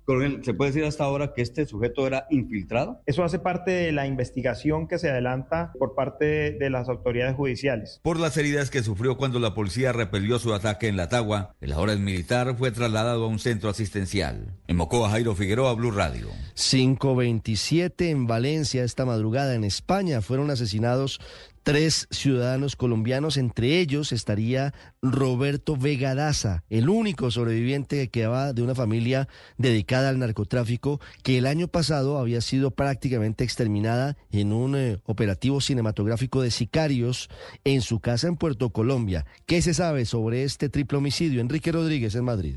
¿se 0.43 0.53
puede 0.53 0.71
decir 0.71 0.85
hasta 0.85 1.05
ahora 1.05 1.33
que 1.33 1.41
este 1.41 1.65
sujeto 1.65 2.07
era 2.07 2.27
infiltrado? 2.29 3.01
Eso 3.07 3.25
hace 3.25 3.39
parte 3.39 3.71
de 3.71 3.93
la 3.93 4.07
investigación 4.07 4.87
que 4.87 4.99
se 4.99 5.09
adelanta 5.09 5.73
por 5.79 5.95
parte 5.95 6.53
de 6.53 6.69
las 6.69 6.91
autoridades 6.91 7.35
judiciales. 7.37 8.01
Por 8.03 8.21
las 8.21 8.37
heridas 8.37 8.69
que 8.69 8.83
sufrió 8.83 9.17
cuando 9.17 9.39
la 9.39 9.55
policía 9.55 9.93
repelió 9.93 10.39
su 10.39 10.53
ataque 10.53 10.89
en 10.89 10.99
La 10.99 11.09
Tagua, 11.09 11.55
el 11.63 11.73
ahora 11.73 11.97
militar 11.97 12.55
fue 12.59 12.71
trasladado 12.71 13.25
a 13.25 13.29
un 13.29 13.39
centro 13.39 13.71
asistencial. 13.71 14.53
En 14.69 14.77
Mocoa, 14.77 15.09
Jairo 15.09 15.35
Figueroa, 15.35 15.73
Blue 15.73 15.91
Radio. 15.91 16.29
527 16.53 18.11
en 18.11 18.27
Valencia 18.27 18.85
esta 18.85 19.07
madrugada 19.07 19.55
en 19.55 19.65
España 19.65 20.21
fueron 20.21 20.51
asesinados 20.51 21.19
tres 21.65 22.07
ciudadanos 22.11 22.77
colombianos, 22.77 23.39
entre 23.39 23.81
ellos 23.81 24.13
estaría 24.13 24.75
Roberto 25.03 25.77
Vega 25.77 26.15
Daza, 26.15 26.63
el 26.69 26.91
único 26.91 27.31
sobreviviente 27.31 27.97
que 27.97 28.11
quedaba 28.11 28.53
de 28.53 28.63
una 28.63 28.75
familia 28.75 29.29
dedicada 29.57 30.11
al 30.11 30.19
narcotráfico 30.19 31.01
que 31.23 31.39
el 31.39 31.47
año 31.47 31.67
pasado 31.67 32.19
había 32.19 32.43
sido 32.43 32.71
prácticamente 32.71 33.45
exterminada 33.45 34.17
en 34.31 34.53
un 34.53 34.77
eh, 34.77 35.01
operativo 35.05 35.61
cinematográfico 35.63 36.43
de 36.43 36.51
sicarios 36.51 37.31
en 37.65 37.81
su 37.81 37.99
casa 37.99 38.29
en 38.29 38.37
Puerto 38.37 38.71
Colombia. 38.71 39.25
¿Qué 39.47 39.63
se 39.63 39.73
sabe 39.73 40.05
sobre 40.05 40.45
este 40.45 40.69
triple 40.69 40.99
homicidio? 40.99 41.41
Enrique 41.41 41.73
Rodríguez 41.73 42.15
en 42.15 42.25
Madrid. 42.25 42.57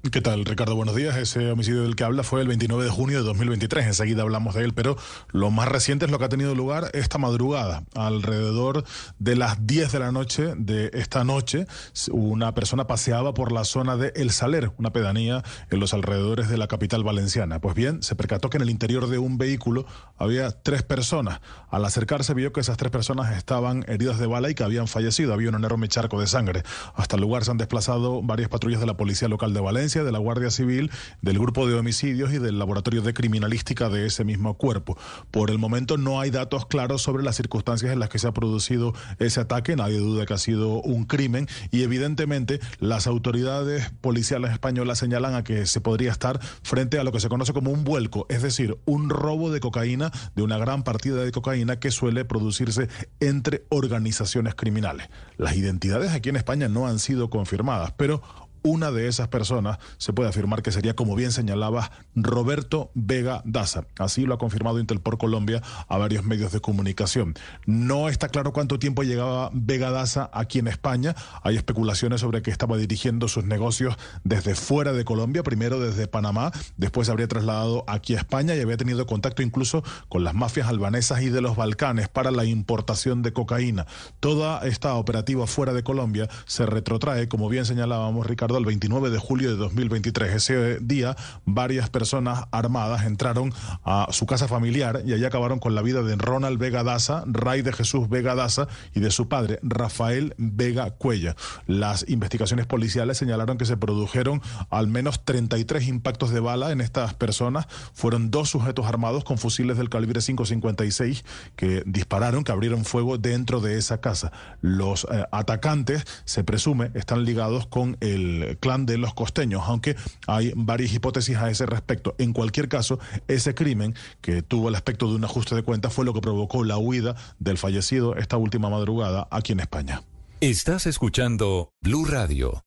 ¿Qué 0.00 0.20
tal, 0.20 0.44
Ricardo? 0.44 0.76
Buenos 0.76 0.94
días. 0.94 1.16
Ese 1.16 1.50
homicidio 1.50 1.82
del 1.82 1.96
que 1.96 2.04
habla 2.04 2.22
fue 2.22 2.40
el 2.40 2.46
29 2.46 2.84
de 2.84 2.88
junio 2.88 3.18
de 3.18 3.24
2023. 3.24 3.84
Enseguida 3.84 4.22
hablamos 4.22 4.54
de 4.54 4.62
él, 4.62 4.72
pero 4.72 4.96
lo 5.32 5.50
más 5.50 5.66
reciente 5.66 6.04
es 6.04 6.12
lo 6.12 6.20
que 6.20 6.24
ha 6.24 6.28
tenido 6.28 6.54
lugar 6.54 6.88
esta 6.94 7.18
madrugada. 7.18 7.82
Alrededor 7.96 8.84
de 9.18 9.34
las 9.34 9.66
10 9.66 9.90
de 9.90 9.98
la 9.98 10.12
noche 10.12 10.54
de 10.56 10.92
esta 10.94 11.24
noche, 11.24 11.66
una 12.12 12.54
persona 12.54 12.86
paseaba 12.86 13.34
por 13.34 13.50
la 13.50 13.64
zona 13.64 13.96
de 13.96 14.12
El 14.14 14.30
Saler, 14.30 14.70
una 14.78 14.92
pedanía 14.92 15.42
en 15.68 15.80
los 15.80 15.92
alrededores 15.92 16.48
de 16.48 16.58
la 16.58 16.68
capital 16.68 17.02
valenciana. 17.02 17.60
Pues 17.60 17.74
bien, 17.74 18.00
se 18.00 18.14
percató 18.14 18.50
que 18.50 18.58
en 18.58 18.62
el 18.62 18.70
interior 18.70 19.08
de 19.08 19.18
un 19.18 19.36
vehículo 19.36 19.84
había 20.16 20.52
tres 20.52 20.84
personas. 20.84 21.40
Al 21.70 21.84
acercarse 21.84 22.34
vio 22.34 22.52
que 22.52 22.60
esas 22.60 22.76
tres 22.76 22.92
personas 22.92 23.36
estaban 23.36 23.84
heridas 23.88 24.20
de 24.20 24.28
bala 24.28 24.48
y 24.48 24.54
que 24.54 24.62
habían 24.62 24.86
fallecido. 24.86 25.34
Había 25.34 25.48
un 25.48 25.56
enorme 25.56 25.88
charco 25.88 26.20
de 26.20 26.28
sangre. 26.28 26.62
Hasta 26.94 27.16
el 27.16 27.22
lugar 27.22 27.44
se 27.44 27.50
han 27.50 27.58
desplazado 27.58 28.22
varias 28.22 28.48
patrullas 28.48 28.78
de 28.78 28.86
la 28.86 28.96
Policía 28.96 29.26
Local 29.26 29.52
de 29.52 29.60
Valencia 29.60 29.87
de 29.88 30.12
la 30.12 30.18
Guardia 30.18 30.50
Civil, 30.50 30.90
del 31.22 31.38
Grupo 31.38 31.66
de 31.66 31.74
Homicidios 31.74 32.30
y 32.32 32.38
del 32.38 32.58
Laboratorio 32.58 33.00
de 33.00 33.14
Criminalística 33.14 33.88
de 33.88 34.04
ese 34.04 34.22
mismo 34.22 34.58
cuerpo. 34.58 34.98
Por 35.30 35.50
el 35.50 35.58
momento 35.58 35.96
no 35.96 36.20
hay 36.20 36.30
datos 36.30 36.66
claros 36.66 37.00
sobre 37.00 37.24
las 37.24 37.36
circunstancias 37.36 37.90
en 37.90 37.98
las 37.98 38.10
que 38.10 38.18
se 38.18 38.28
ha 38.28 38.32
producido 38.32 38.92
ese 39.18 39.40
ataque, 39.40 39.76
nadie 39.76 39.98
duda 39.98 40.26
que 40.26 40.34
ha 40.34 40.38
sido 40.38 40.82
un 40.82 41.06
crimen 41.06 41.48
y 41.70 41.84
evidentemente 41.84 42.60
las 42.80 43.06
autoridades 43.06 43.90
policiales 44.02 44.52
españolas 44.52 44.98
señalan 44.98 45.34
a 45.34 45.42
que 45.42 45.64
se 45.64 45.80
podría 45.80 46.12
estar 46.12 46.38
frente 46.62 46.98
a 46.98 47.04
lo 47.04 47.12
que 47.12 47.20
se 47.20 47.30
conoce 47.30 47.54
como 47.54 47.70
un 47.70 47.84
vuelco, 47.84 48.26
es 48.28 48.42
decir, 48.42 48.76
un 48.84 49.08
robo 49.08 49.50
de 49.50 49.60
cocaína, 49.60 50.12
de 50.36 50.42
una 50.42 50.58
gran 50.58 50.82
partida 50.82 51.24
de 51.24 51.32
cocaína 51.32 51.80
que 51.80 51.90
suele 51.90 52.26
producirse 52.26 52.88
entre 53.20 53.64
organizaciones 53.70 54.54
criminales. 54.54 55.08
Las 55.38 55.56
identidades 55.56 56.12
aquí 56.12 56.28
en 56.28 56.36
España 56.36 56.68
no 56.68 56.86
han 56.86 56.98
sido 56.98 57.30
confirmadas, 57.30 57.92
pero 57.96 58.22
una 58.68 58.90
de 58.90 59.08
esas 59.08 59.28
personas 59.28 59.78
se 59.96 60.12
puede 60.12 60.28
afirmar 60.28 60.62
que 60.62 60.72
sería, 60.72 60.94
como 60.94 61.16
bien 61.16 61.32
señalaba, 61.32 61.90
Roberto 62.14 62.90
Vega 62.94 63.42
Daza. 63.44 63.86
Así 63.98 64.26
lo 64.26 64.34
ha 64.34 64.38
confirmado 64.38 64.78
Intel 64.78 65.00
por 65.00 65.16
Colombia 65.16 65.62
a 65.88 65.96
varios 65.96 66.24
medios 66.24 66.52
de 66.52 66.60
comunicación. 66.60 67.34
No 67.64 68.08
está 68.08 68.28
claro 68.28 68.52
cuánto 68.52 68.78
tiempo 68.78 69.02
llegaba 69.02 69.50
Vega 69.54 69.90
Daza 69.90 70.30
aquí 70.32 70.58
en 70.58 70.68
España. 70.68 71.16
Hay 71.42 71.56
especulaciones 71.56 72.20
sobre 72.20 72.42
que 72.42 72.50
estaba 72.50 72.76
dirigiendo 72.76 73.28
sus 73.28 73.44
negocios 73.44 73.96
desde 74.24 74.54
fuera 74.54 74.92
de 74.92 75.04
Colombia, 75.04 75.42
primero 75.42 75.80
desde 75.80 76.06
Panamá, 76.06 76.52
después 76.76 77.08
habría 77.08 77.28
trasladado 77.28 77.84
aquí 77.86 78.14
a 78.14 78.18
España 78.18 78.54
y 78.54 78.60
había 78.60 78.76
tenido 78.76 79.06
contacto 79.06 79.42
incluso 79.42 79.82
con 80.08 80.24
las 80.24 80.34
mafias 80.34 80.68
albanesas 80.68 81.22
y 81.22 81.30
de 81.30 81.40
los 81.40 81.56
Balcanes 81.56 82.08
para 82.08 82.30
la 82.30 82.44
importación 82.44 83.22
de 83.22 83.32
cocaína. 83.32 83.86
Toda 84.20 84.66
esta 84.66 84.94
operativa 84.94 85.46
fuera 85.46 85.72
de 85.72 85.82
Colombia 85.82 86.28
se 86.44 86.66
retrotrae, 86.66 87.28
como 87.28 87.48
bien 87.48 87.64
señalábamos, 87.64 88.26
Ricardo 88.26 88.57
el 88.58 88.64
29 88.66 89.10
de 89.10 89.18
julio 89.18 89.50
de 89.50 89.56
2023. 89.56 90.34
Ese 90.34 90.78
día, 90.80 91.16
varias 91.44 91.90
personas 91.90 92.44
armadas 92.50 93.04
entraron 93.04 93.52
a 93.84 94.08
su 94.10 94.26
casa 94.26 94.48
familiar 94.48 95.02
y 95.06 95.12
allí 95.12 95.24
acabaron 95.24 95.58
con 95.58 95.74
la 95.74 95.82
vida 95.82 96.02
de 96.02 96.16
Ronald 96.16 96.58
Vega 96.58 96.82
Daza, 96.82 97.24
Ray 97.26 97.62
de 97.62 97.72
Jesús 97.72 98.08
Vega 98.08 98.34
Daza 98.34 98.68
y 98.94 99.00
de 99.00 99.10
su 99.10 99.28
padre, 99.28 99.58
Rafael 99.62 100.34
Vega 100.36 100.90
Cuella. 100.90 101.36
Las 101.66 102.08
investigaciones 102.08 102.66
policiales 102.66 103.18
señalaron 103.18 103.58
que 103.58 103.64
se 103.64 103.76
produjeron 103.76 104.42
al 104.70 104.88
menos 104.88 105.24
33 105.24 105.88
impactos 105.88 106.30
de 106.30 106.40
bala 106.40 106.72
en 106.72 106.80
estas 106.80 107.14
personas. 107.14 107.66
Fueron 107.94 108.30
dos 108.30 108.50
sujetos 108.50 108.86
armados 108.86 109.24
con 109.24 109.38
fusiles 109.38 109.76
del 109.78 109.88
calibre 109.88 110.20
5.56 110.20 111.24
que 111.56 111.82
dispararon, 111.86 112.44
que 112.44 112.52
abrieron 112.52 112.84
fuego 112.84 113.18
dentro 113.18 113.60
de 113.60 113.78
esa 113.78 114.00
casa. 114.00 114.32
Los 114.60 115.06
eh, 115.10 115.24
atacantes, 115.32 116.04
se 116.24 116.44
presume, 116.44 116.90
están 116.94 117.24
ligados 117.24 117.66
con 117.66 117.96
el 118.00 118.37
clan 118.60 118.86
de 118.86 118.98
los 118.98 119.14
costeños, 119.14 119.62
aunque 119.66 119.96
hay 120.26 120.52
varias 120.56 120.92
hipótesis 120.92 121.36
a 121.36 121.50
ese 121.50 121.66
respecto. 121.66 122.14
En 122.18 122.32
cualquier 122.32 122.68
caso, 122.68 122.98
ese 123.28 123.54
crimen 123.54 123.94
que 124.20 124.42
tuvo 124.42 124.68
el 124.68 124.74
aspecto 124.74 125.08
de 125.08 125.16
un 125.16 125.24
ajuste 125.24 125.54
de 125.54 125.62
cuentas 125.62 125.92
fue 125.92 126.04
lo 126.04 126.14
que 126.14 126.20
provocó 126.20 126.64
la 126.64 126.78
huida 126.78 127.16
del 127.38 127.58
fallecido 127.58 128.16
esta 128.16 128.36
última 128.36 128.70
madrugada 128.70 129.28
aquí 129.30 129.52
en 129.52 129.60
España. 129.60 130.02
Estás 130.40 130.86
escuchando 130.86 131.72
Blue 131.82 132.04
Radio. 132.04 132.64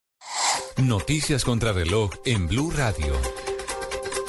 Noticias 0.77 1.43
contra 1.43 1.73
reloj 1.73 2.11
en 2.25 2.47
Blue 2.47 2.71
Radio. 2.71 3.13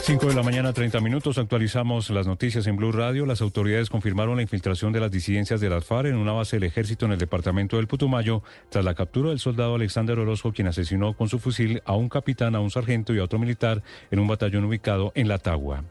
5 0.04 0.26
de 0.26 0.34
la 0.34 0.42
mañana, 0.42 0.72
30 0.72 1.00
minutos. 1.00 1.38
Actualizamos 1.38 2.10
las 2.10 2.26
noticias 2.26 2.66
en 2.66 2.74
Blue 2.74 2.90
Radio. 2.90 3.24
Las 3.24 3.40
autoridades 3.40 3.88
confirmaron 3.88 4.34
la 4.34 4.42
infiltración 4.42 4.92
de 4.92 4.98
las 4.98 5.12
disidencias 5.12 5.60
de 5.60 5.70
las 5.70 5.88
en 5.92 6.16
una 6.16 6.32
base 6.32 6.56
del 6.56 6.64
ejército 6.64 7.06
en 7.06 7.12
el 7.12 7.18
departamento 7.18 7.76
del 7.76 7.86
Putumayo 7.86 8.42
tras 8.68 8.84
la 8.84 8.94
captura 8.94 9.28
del 9.28 9.38
soldado 9.38 9.76
Alexander 9.76 10.18
Orozco, 10.18 10.52
quien 10.52 10.66
asesinó 10.66 11.14
con 11.14 11.28
su 11.28 11.38
fusil 11.38 11.82
a 11.84 11.94
un 11.94 12.08
capitán, 12.08 12.56
a 12.56 12.60
un 12.60 12.72
sargento 12.72 13.14
y 13.14 13.20
a 13.20 13.24
otro 13.24 13.38
militar 13.38 13.84
en 14.10 14.18
un 14.18 14.26
batallón 14.26 14.64
ubicado 14.64 15.12
en 15.14 15.28
La 15.28 15.38
Tagua. 15.38 15.84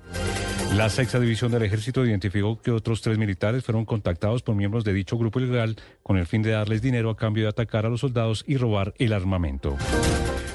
La 0.76 0.90
sexta 0.90 1.18
división 1.18 1.50
del 1.54 1.64
ejército 1.64 2.06
identificó 2.06 2.62
que 2.62 2.72
otros 2.72 3.02
tres 3.02 3.18
militares 3.18 3.64
fueron 3.64 3.86
contactados 3.86 4.42
por 4.42 4.56
miembros 4.56 4.84
de 4.84 4.92
dicho 4.92 5.18
grupo 5.18 5.40
ilegal 5.40 5.78
con 6.04 6.18
el 6.18 6.26
fin 6.26 6.42
de 6.42 6.52
darles 6.52 6.82
dinero 6.82 7.12
a 7.12 7.16
cambio 7.16 7.44
de 7.44 7.50
atacar 7.50 7.86
a 7.86 7.90
los 7.90 8.02
soldados 8.02 8.44
y 8.46 8.58
robar 8.58 8.94
el 8.98 9.14
armamento. 9.14 9.78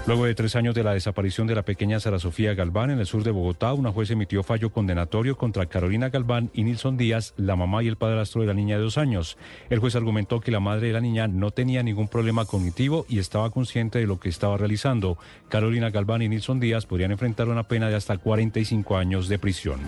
Luego 0.07 0.25
de 0.25 0.37
tres 0.37 0.55
años 0.55 0.77
de 0.77 0.85
la 0.85 0.95
desaparición 0.95 1.49
de 1.49 1.57
la 1.57 1.65
pequeña 1.65 1.99
Sara 1.99 2.21
Sofía 2.21 2.55
Galván 2.55 2.91
en 2.91 3.01
el 3.01 3.07
sur 3.07 3.25
de 3.25 3.33
Bogotá, 3.33 3.73
una 3.73 3.91
juez 3.91 4.09
emitió 4.13 4.45
fallo 4.45 4.71
condenatorio 4.71 5.37
contra 5.37 5.67
Carolina 5.67 6.11
Galván 6.11 6.49
y 6.55 6.63
Nilson 6.63 6.97
Díaz, 6.97 7.35
la 7.37 7.57
mamá 7.57 7.83
y 7.83 7.89
el 7.89 7.97
padrastro 7.97 8.41
de 8.41 8.47
la 8.47 8.55
niña 8.55 8.77
de 8.77 8.85
dos 8.85 8.99
años. 8.99 9.37
El 9.69 9.81
juez 9.81 9.97
argumentó 9.97 10.39
que 10.39 10.53
la 10.53 10.61
madre 10.61 10.87
de 10.87 10.93
la 10.93 11.01
niña 11.01 11.27
no 11.27 11.51
tenía 11.51 11.83
ningún 11.83 12.07
problema 12.07 12.45
cognitivo 12.45 13.05
y 13.09 13.19
estaba 13.19 13.51
consciente 13.51 13.99
de 13.99 14.07
lo 14.07 14.21
que 14.21 14.29
estaba 14.29 14.57
realizando. 14.57 15.19
Carolina 15.49 15.91
Galván 15.91 16.23
y 16.23 16.29
Nilson 16.29 16.61
Díaz 16.61 16.87
podrían 16.87 17.11
enfrentar 17.11 17.49
una 17.49 17.65
pena 17.65 17.89
de 17.89 17.97
hasta 17.97 18.17
45 18.17 18.97
años 18.97 19.27
de 19.29 19.41
prisión. 19.41 19.81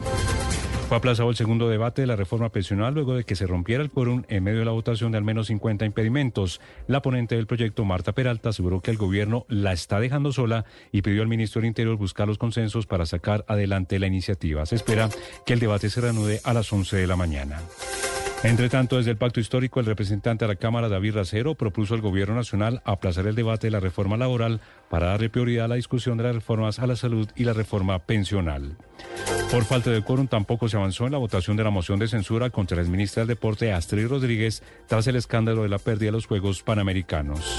Fue 0.88 0.96
aplazado 0.96 1.28
el 1.28 1.36
segundo 1.36 1.68
debate 1.68 2.00
de 2.00 2.06
la 2.06 2.16
reforma 2.16 2.48
pensional 2.48 2.94
luego 2.94 3.14
de 3.14 3.24
que 3.24 3.36
se 3.36 3.46
rompiera 3.46 3.82
el 3.82 3.90
quórum 3.90 4.22
en 4.28 4.42
medio 4.42 4.60
de 4.60 4.64
la 4.64 4.70
votación 4.70 5.12
de 5.12 5.18
al 5.18 5.24
menos 5.24 5.48
50 5.48 5.84
impedimentos. 5.84 6.62
La 6.86 7.02
ponente 7.02 7.36
del 7.36 7.46
proyecto, 7.46 7.84
Marta 7.84 8.12
Peralta, 8.12 8.48
aseguró 8.48 8.80
que 8.80 8.90
el 8.90 8.96
gobierno 8.96 9.44
la 9.48 9.74
está 9.74 10.00
dejando 10.00 10.32
sola 10.32 10.64
y 10.90 11.02
pidió 11.02 11.20
al 11.20 11.28
ministro 11.28 11.60
del 11.60 11.68
Interior 11.68 11.96
buscar 11.96 12.26
los 12.26 12.38
consensos 12.38 12.86
para 12.86 13.04
sacar 13.04 13.44
adelante 13.48 13.98
la 13.98 14.06
iniciativa. 14.06 14.64
Se 14.64 14.76
espera 14.76 15.10
que 15.44 15.52
el 15.52 15.60
debate 15.60 15.90
se 15.90 16.00
reanude 16.00 16.40
a 16.42 16.54
las 16.54 16.72
11 16.72 16.96
de 16.96 17.06
la 17.06 17.16
mañana. 17.16 17.60
Entre 18.44 18.68
tanto, 18.68 18.98
desde 18.98 19.10
el 19.10 19.16
Pacto 19.16 19.40
Histórico, 19.40 19.80
el 19.80 19.86
representante 19.86 20.44
de 20.44 20.48
la 20.48 20.56
Cámara, 20.56 20.88
David 20.88 21.14
Racero, 21.14 21.56
propuso 21.56 21.94
al 21.94 22.00
Gobierno 22.00 22.36
Nacional 22.36 22.80
aplazar 22.84 23.26
el 23.26 23.34
debate 23.34 23.66
de 23.66 23.72
la 23.72 23.80
reforma 23.80 24.16
laboral 24.16 24.60
para 24.88 25.08
darle 25.08 25.28
prioridad 25.28 25.64
a 25.64 25.68
la 25.68 25.74
discusión 25.74 26.16
de 26.18 26.24
las 26.24 26.36
reformas 26.36 26.78
a 26.78 26.86
la 26.86 26.94
salud 26.94 27.28
y 27.34 27.42
la 27.42 27.52
reforma 27.52 27.98
pensional. 27.98 28.76
Por 29.50 29.64
falta 29.64 29.90
de 29.90 30.02
quórum, 30.02 30.28
tampoco 30.28 30.68
se 30.68 30.76
avanzó 30.76 31.06
en 31.06 31.12
la 31.12 31.18
votación 31.18 31.56
de 31.56 31.64
la 31.64 31.70
moción 31.70 31.98
de 31.98 32.06
censura 32.06 32.50
contra 32.50 32.76
la 32.76 32.82
exministra 32.82 33.22
del 33.22 33.28
Deporte, 33.28 33.72
Astrid 33.72 34.06
Rodríguez, 34.06 34.62
tras 34.86 35.08
el 35.08 35.16
escándalo 35.16 35.62
de 35.62 35.70
la 35.70 35.78
pérdida 35.78 36.08
de 36.08 36.12
los 36.12 36.26
Juegos 36.26 36.62
Panamericanos. 36.62 37.58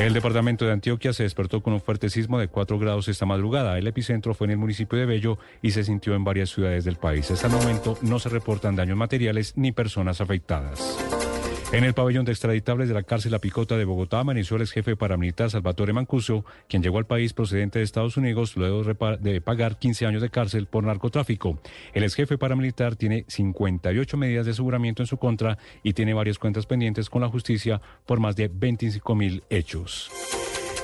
El 0.00 0.14
departamento 0.14 0.64
de 0.64 0.72
Antioquia 0.72 1.12
se 1.12 1.24
despertó 1.24 1.62
con 1.62 1.74
un 1.74 1.80
fuerte 1.80 2.08
sismo 2.08 2.38
de 2.38 2.48
4 2.48 2.78
grados 2.78 3.08
esta 3.08 3.26
madrugada. 3.26 3.76
El 3.76 3.86
epicentro 3.86 4.32
fue 4.32 4.46
en 4.46 4.52
el 4.52 4.56
municipio 4.56 4.98
de 4.98 5.04
Bello 5.04 5.38
y 5.60 5.72
se 5.72 5.84
sintió 5.84 6.14
en 6.14 6.24
varias 6.24 6.48
ciudades 6.48 6.84
del 6.84 6.96
país. 6.96 7.30
Hasta 7.30 7.48
el 7.48 7.52
momento 7.52 7.98
no 8.00 8.18
se 8.18 8.30
reportan 8.30 8.76
daños 8.76 8.96
materiales 8.96 9.52
ni 9.56 9.72
personas 9.72 10.22
afectadas. 10.22 10.98
En 11.72 11.84
el 11.84 11.94
pabellón 11.94 12.24
de 12.24 12.32
extraditables 12.32 12.88
de 12.88 12.94
la 12.94 13.04
cárcel 13.04 13.30
La 13.30 13.38
Picota 13.38 13.76
de 13.76 13.84
Bogotá 13.84 14.18
amaneció 14.18 14.56
el 14.56 14.62
ex 14.62 14.72
jefe 14.72 14.96
paramilitar 14.96 15.50
Salvatore 15.50 15.92
Mancuso, 15.92 16.44
quien 16.68 16.82
llegó 16.82 16.98
al 16.98 17.06
país 17.06 17.32
procedente 17.32 17.78
de 17.78 17.84
Estados 17.84 18.16
Unidos 18.16 18.56
luego 18.56 18.82
de 18.82 19.40
pagar 19.40 19.78
15 19.78 20.04
años 20.04 20.20
de 20.20 20.30
cárcel 20.30 20.66
por 20.66 20.82
narcotráfico. 20.82 21.60
El 21.94 22.02
ex 22.02 22.16
jefe 22.16 22.38
paramilitar 22.38 22.96
tiene 22.96 23.24
58 23.28 24.16
medidas 24.16 24.46
de 24.46 24.52
aseguramiento 24.52 25.04
en 25.04 25.06
su 25.06 25.16
contra 25.16 25.58
y 25.84 25.92
tiene 25.92 26.12
varias 26.12 26.40
cuentas 26.40 26.66
pendientes 26.66 27.08
con 27.08 27.22
la 27.22 27.28
justicia 27.28 27.80
por 28.04 28.18
más 28.18 28.34
de 28.34 28.50
25 28.52 29.14
mil 29.14 29.44
hechos. 29.48 30.10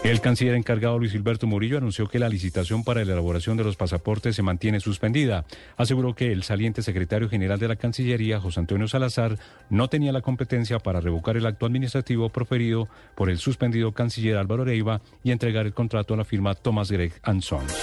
El 0.05 0.20
canciller 0.20 0.55
encargado 0.55 0.98
Luis 0.98 1.12
Gilberto 1.12 1.47
Murillo 1.47 1.78
anunció 1.78 2.06
que 2.06 2.18
la 2.18 2.28
licitación 2.28 2.85
para 2.85 3.05
la 3.05 3.12
elaboración 3.12 3.56
de 3.56 3.64
los 3.64 3.77
pasaportes 3.77 4.36
se 4.36 4.43
mantiene 4.43 4.78
suspendida. 4.78 5.44
Aseguró 5.77 6.14
que 6.14 6.31
el 6.31 6.44
saliente 6.44 6.82
secretario 6.82 7.28
general 7.28 7.59
de 7.59 7.68
la 7.68 7.77
Cancillería, 7.77 8.40
José 8.40 8.60
Antonio 8.60 8.86
Salazar, 8.86 9.36
no 9.68 9.89
tenía 9.89 10.12
la 10.12 10.20
competencia 10.20 10.78
para 10.78 11.01
revocar 11.01 11.36
el 11.36 11.47
acto 11.47 11.66
administrativo 11.66 12.28
proferido 12.28 12.89
por 13.16 13.31
el 13.31 13.39
suspendido 13.39 13.93
canciller 13.93 14.36
Álvaro 14.36 14.64
Reiva 14.64 15.01
y 15.24 15.32
entregar 15.32 15.66
el 15.66 15.74
contrato 15.74 16.14
a 16.14 16.18
la 16.18 16.24
firma 16.24 16.55
Thomas 16.55 16.90
Gregg 16.90 17.14
Sons. 17.40 17.74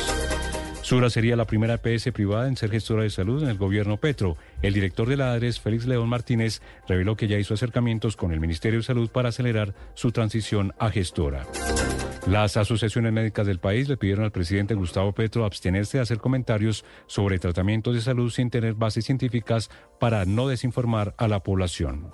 Sura 0.84 1.10
sería 1.10 1.38
la 1.38 1.46
primera 1.46 1.76
EPS 1.82 2.12
privada 2.12 2.46
en 2.46 2.58
ser 2.58 2.70
gestora 2.70 3.04
de 3.04 3.10
salud 3.10 3.42
en 3.42 3.50
el 3.50 3.58
gobierno 3.58 3.96
Petro. 3.96 4.36
El 4.64 4.74
director 4.74 5.10
de 5.10 5.18
la 5.18 5.34
ADRES, 5.34 5.60
Félix 5.60 5.86
León 5.86 6.08
Martínez, 6.08 6.62
reveló 6.88 7.18
que 7.18 7.28
ya 7.28 7.38
hizo 7.38 7.54
acercamientos 7.54 8.16
con 8.16 8.32
el 8.32 8.40
Ministerio 8.40 8.80
de 8.80 8.86
Salud 8.86 9.10
para 9.10 9.30
acelerar 9.30 9.76
su 9.94 10.14
transición 10.14 10.74
a 10.80 10.90
gestora. 10.90 11.46
Las 12.28 12.56
asociaciones 12.56 13.12
médicas 13.12 13.46
del 13.46 13.60
país 13.60 13.90
le 13.90 13.98
pidieron 13.98 14.24
al 14.24 14.32
presidente 14.32 14.74
Gustavo 14.74 15.12
Petro 15.12 15.44
abstenerse 15.44 15.98
de 15.98 16.04
hacer 16.04 16.20
comentarios 16.20 16.86
sobre 17.08 17.40
tratamientos 17.40 17.94
de 17.94 18.00
salud 18.00 18.32
sin 18.32 18.50
tener 18.50 18.76
bases 18.76 19.04
científicas 19.04 19.70
para 20.00 20.24
no 20.24 20.48
desinformar 20.48 21.14
a 21.18 21.28
la 21.28 21.44
población. 21.44 22.10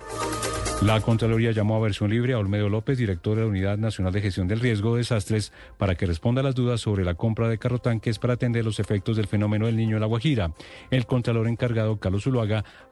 La 0.82 0.98
Contraloría 1.02 1.52
llamó 1.52 1.76
a 1.76 1.80
versión 1.80 2.08
libre 2.08 2.32
a 2.32 2.38
Olmedo 2.38 2.70
López, 2.70 2.96
director 2.96 3.36
de 3.36 3.42
la 3.42 3.48
Unidad 3.48 3.76
Nacional 3.76 4.14
de 4.14 4.22
Gestión 4.22 4.48
del 4.48 4.60
Riesgo 4.60 4.94
de 4.94 5.00
Desastres, 5.00 5.52
para 5.76 5.94
que 5.94 6.06
responda 6.06 6.40
a 6.40 6.44
las 6.44 6.54
dudas 6.54 6.80
sobre 6.80 7.04
la 7.04 7.16
compra 7.16 7.50
de 7.50 7.58
carrotanques 7.58 8.18
para 8.18 8.32
atender 8.32 8.64
los 8.64 8.80
efectos 8.80 9.18
del 9.18 9.26
fenómeno 9.26 9.66
del 9.66 9.76
niño 9.76 9.96
en 9.96 10.00
la 10.00 10.06
Guajira. 10.06 10.54
El 10.90 11.04
Contralor 11.04 11.48
encargado, 11.48 11.98
Carlos 11.98 12.24
Zuluaga, 12.24 12.39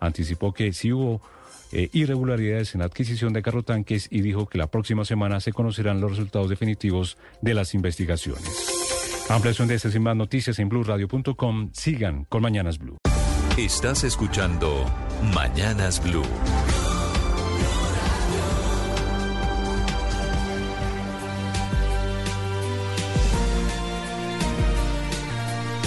anticipó 0.01 0.53
que 0.53 0.73
sí 0.73 0.93
hubo 0.93 1.21
eh, 1.73 1.91
irregularidades 1.93 2.75
en 2.75 2.81
la 2.81 2.87
adquisición 2.87 3.33
de 3.33 3.43
carrotanques 3.43 4.09
y 4.11 4.23
dijo 4.23 4.47
que 4.47 4.59
la 4.59 4.69
próxima 4.69 5.05
semana 5.05 5.41
se 5.41 5.53
conocerán 5.53 6.01
los 6.01 6.13
resultados 6.13 6.49
definitivos 6.49 7.19
de 7.43 7.55
las 7.55 7.75
investigaciones. 7.75 8.79
Ampliación 9.29 9.69
de 9.69 9.75
estas 9.75 9.95
y 9.95 9.99
más 9.99 10.17
noticias 10.17 10.59
en 10.59 10.71
blueradio.com. 10.71 11.71
Sigan 11.75 12.25
con 12.25 12.43
Mañanas 12.43 12.79
Blue. 12.79 12.97
Estás 13.59 14.05
escuchando 14.05 14.87
Mañanas 15.35 16.03
Blue. 16.03 16.23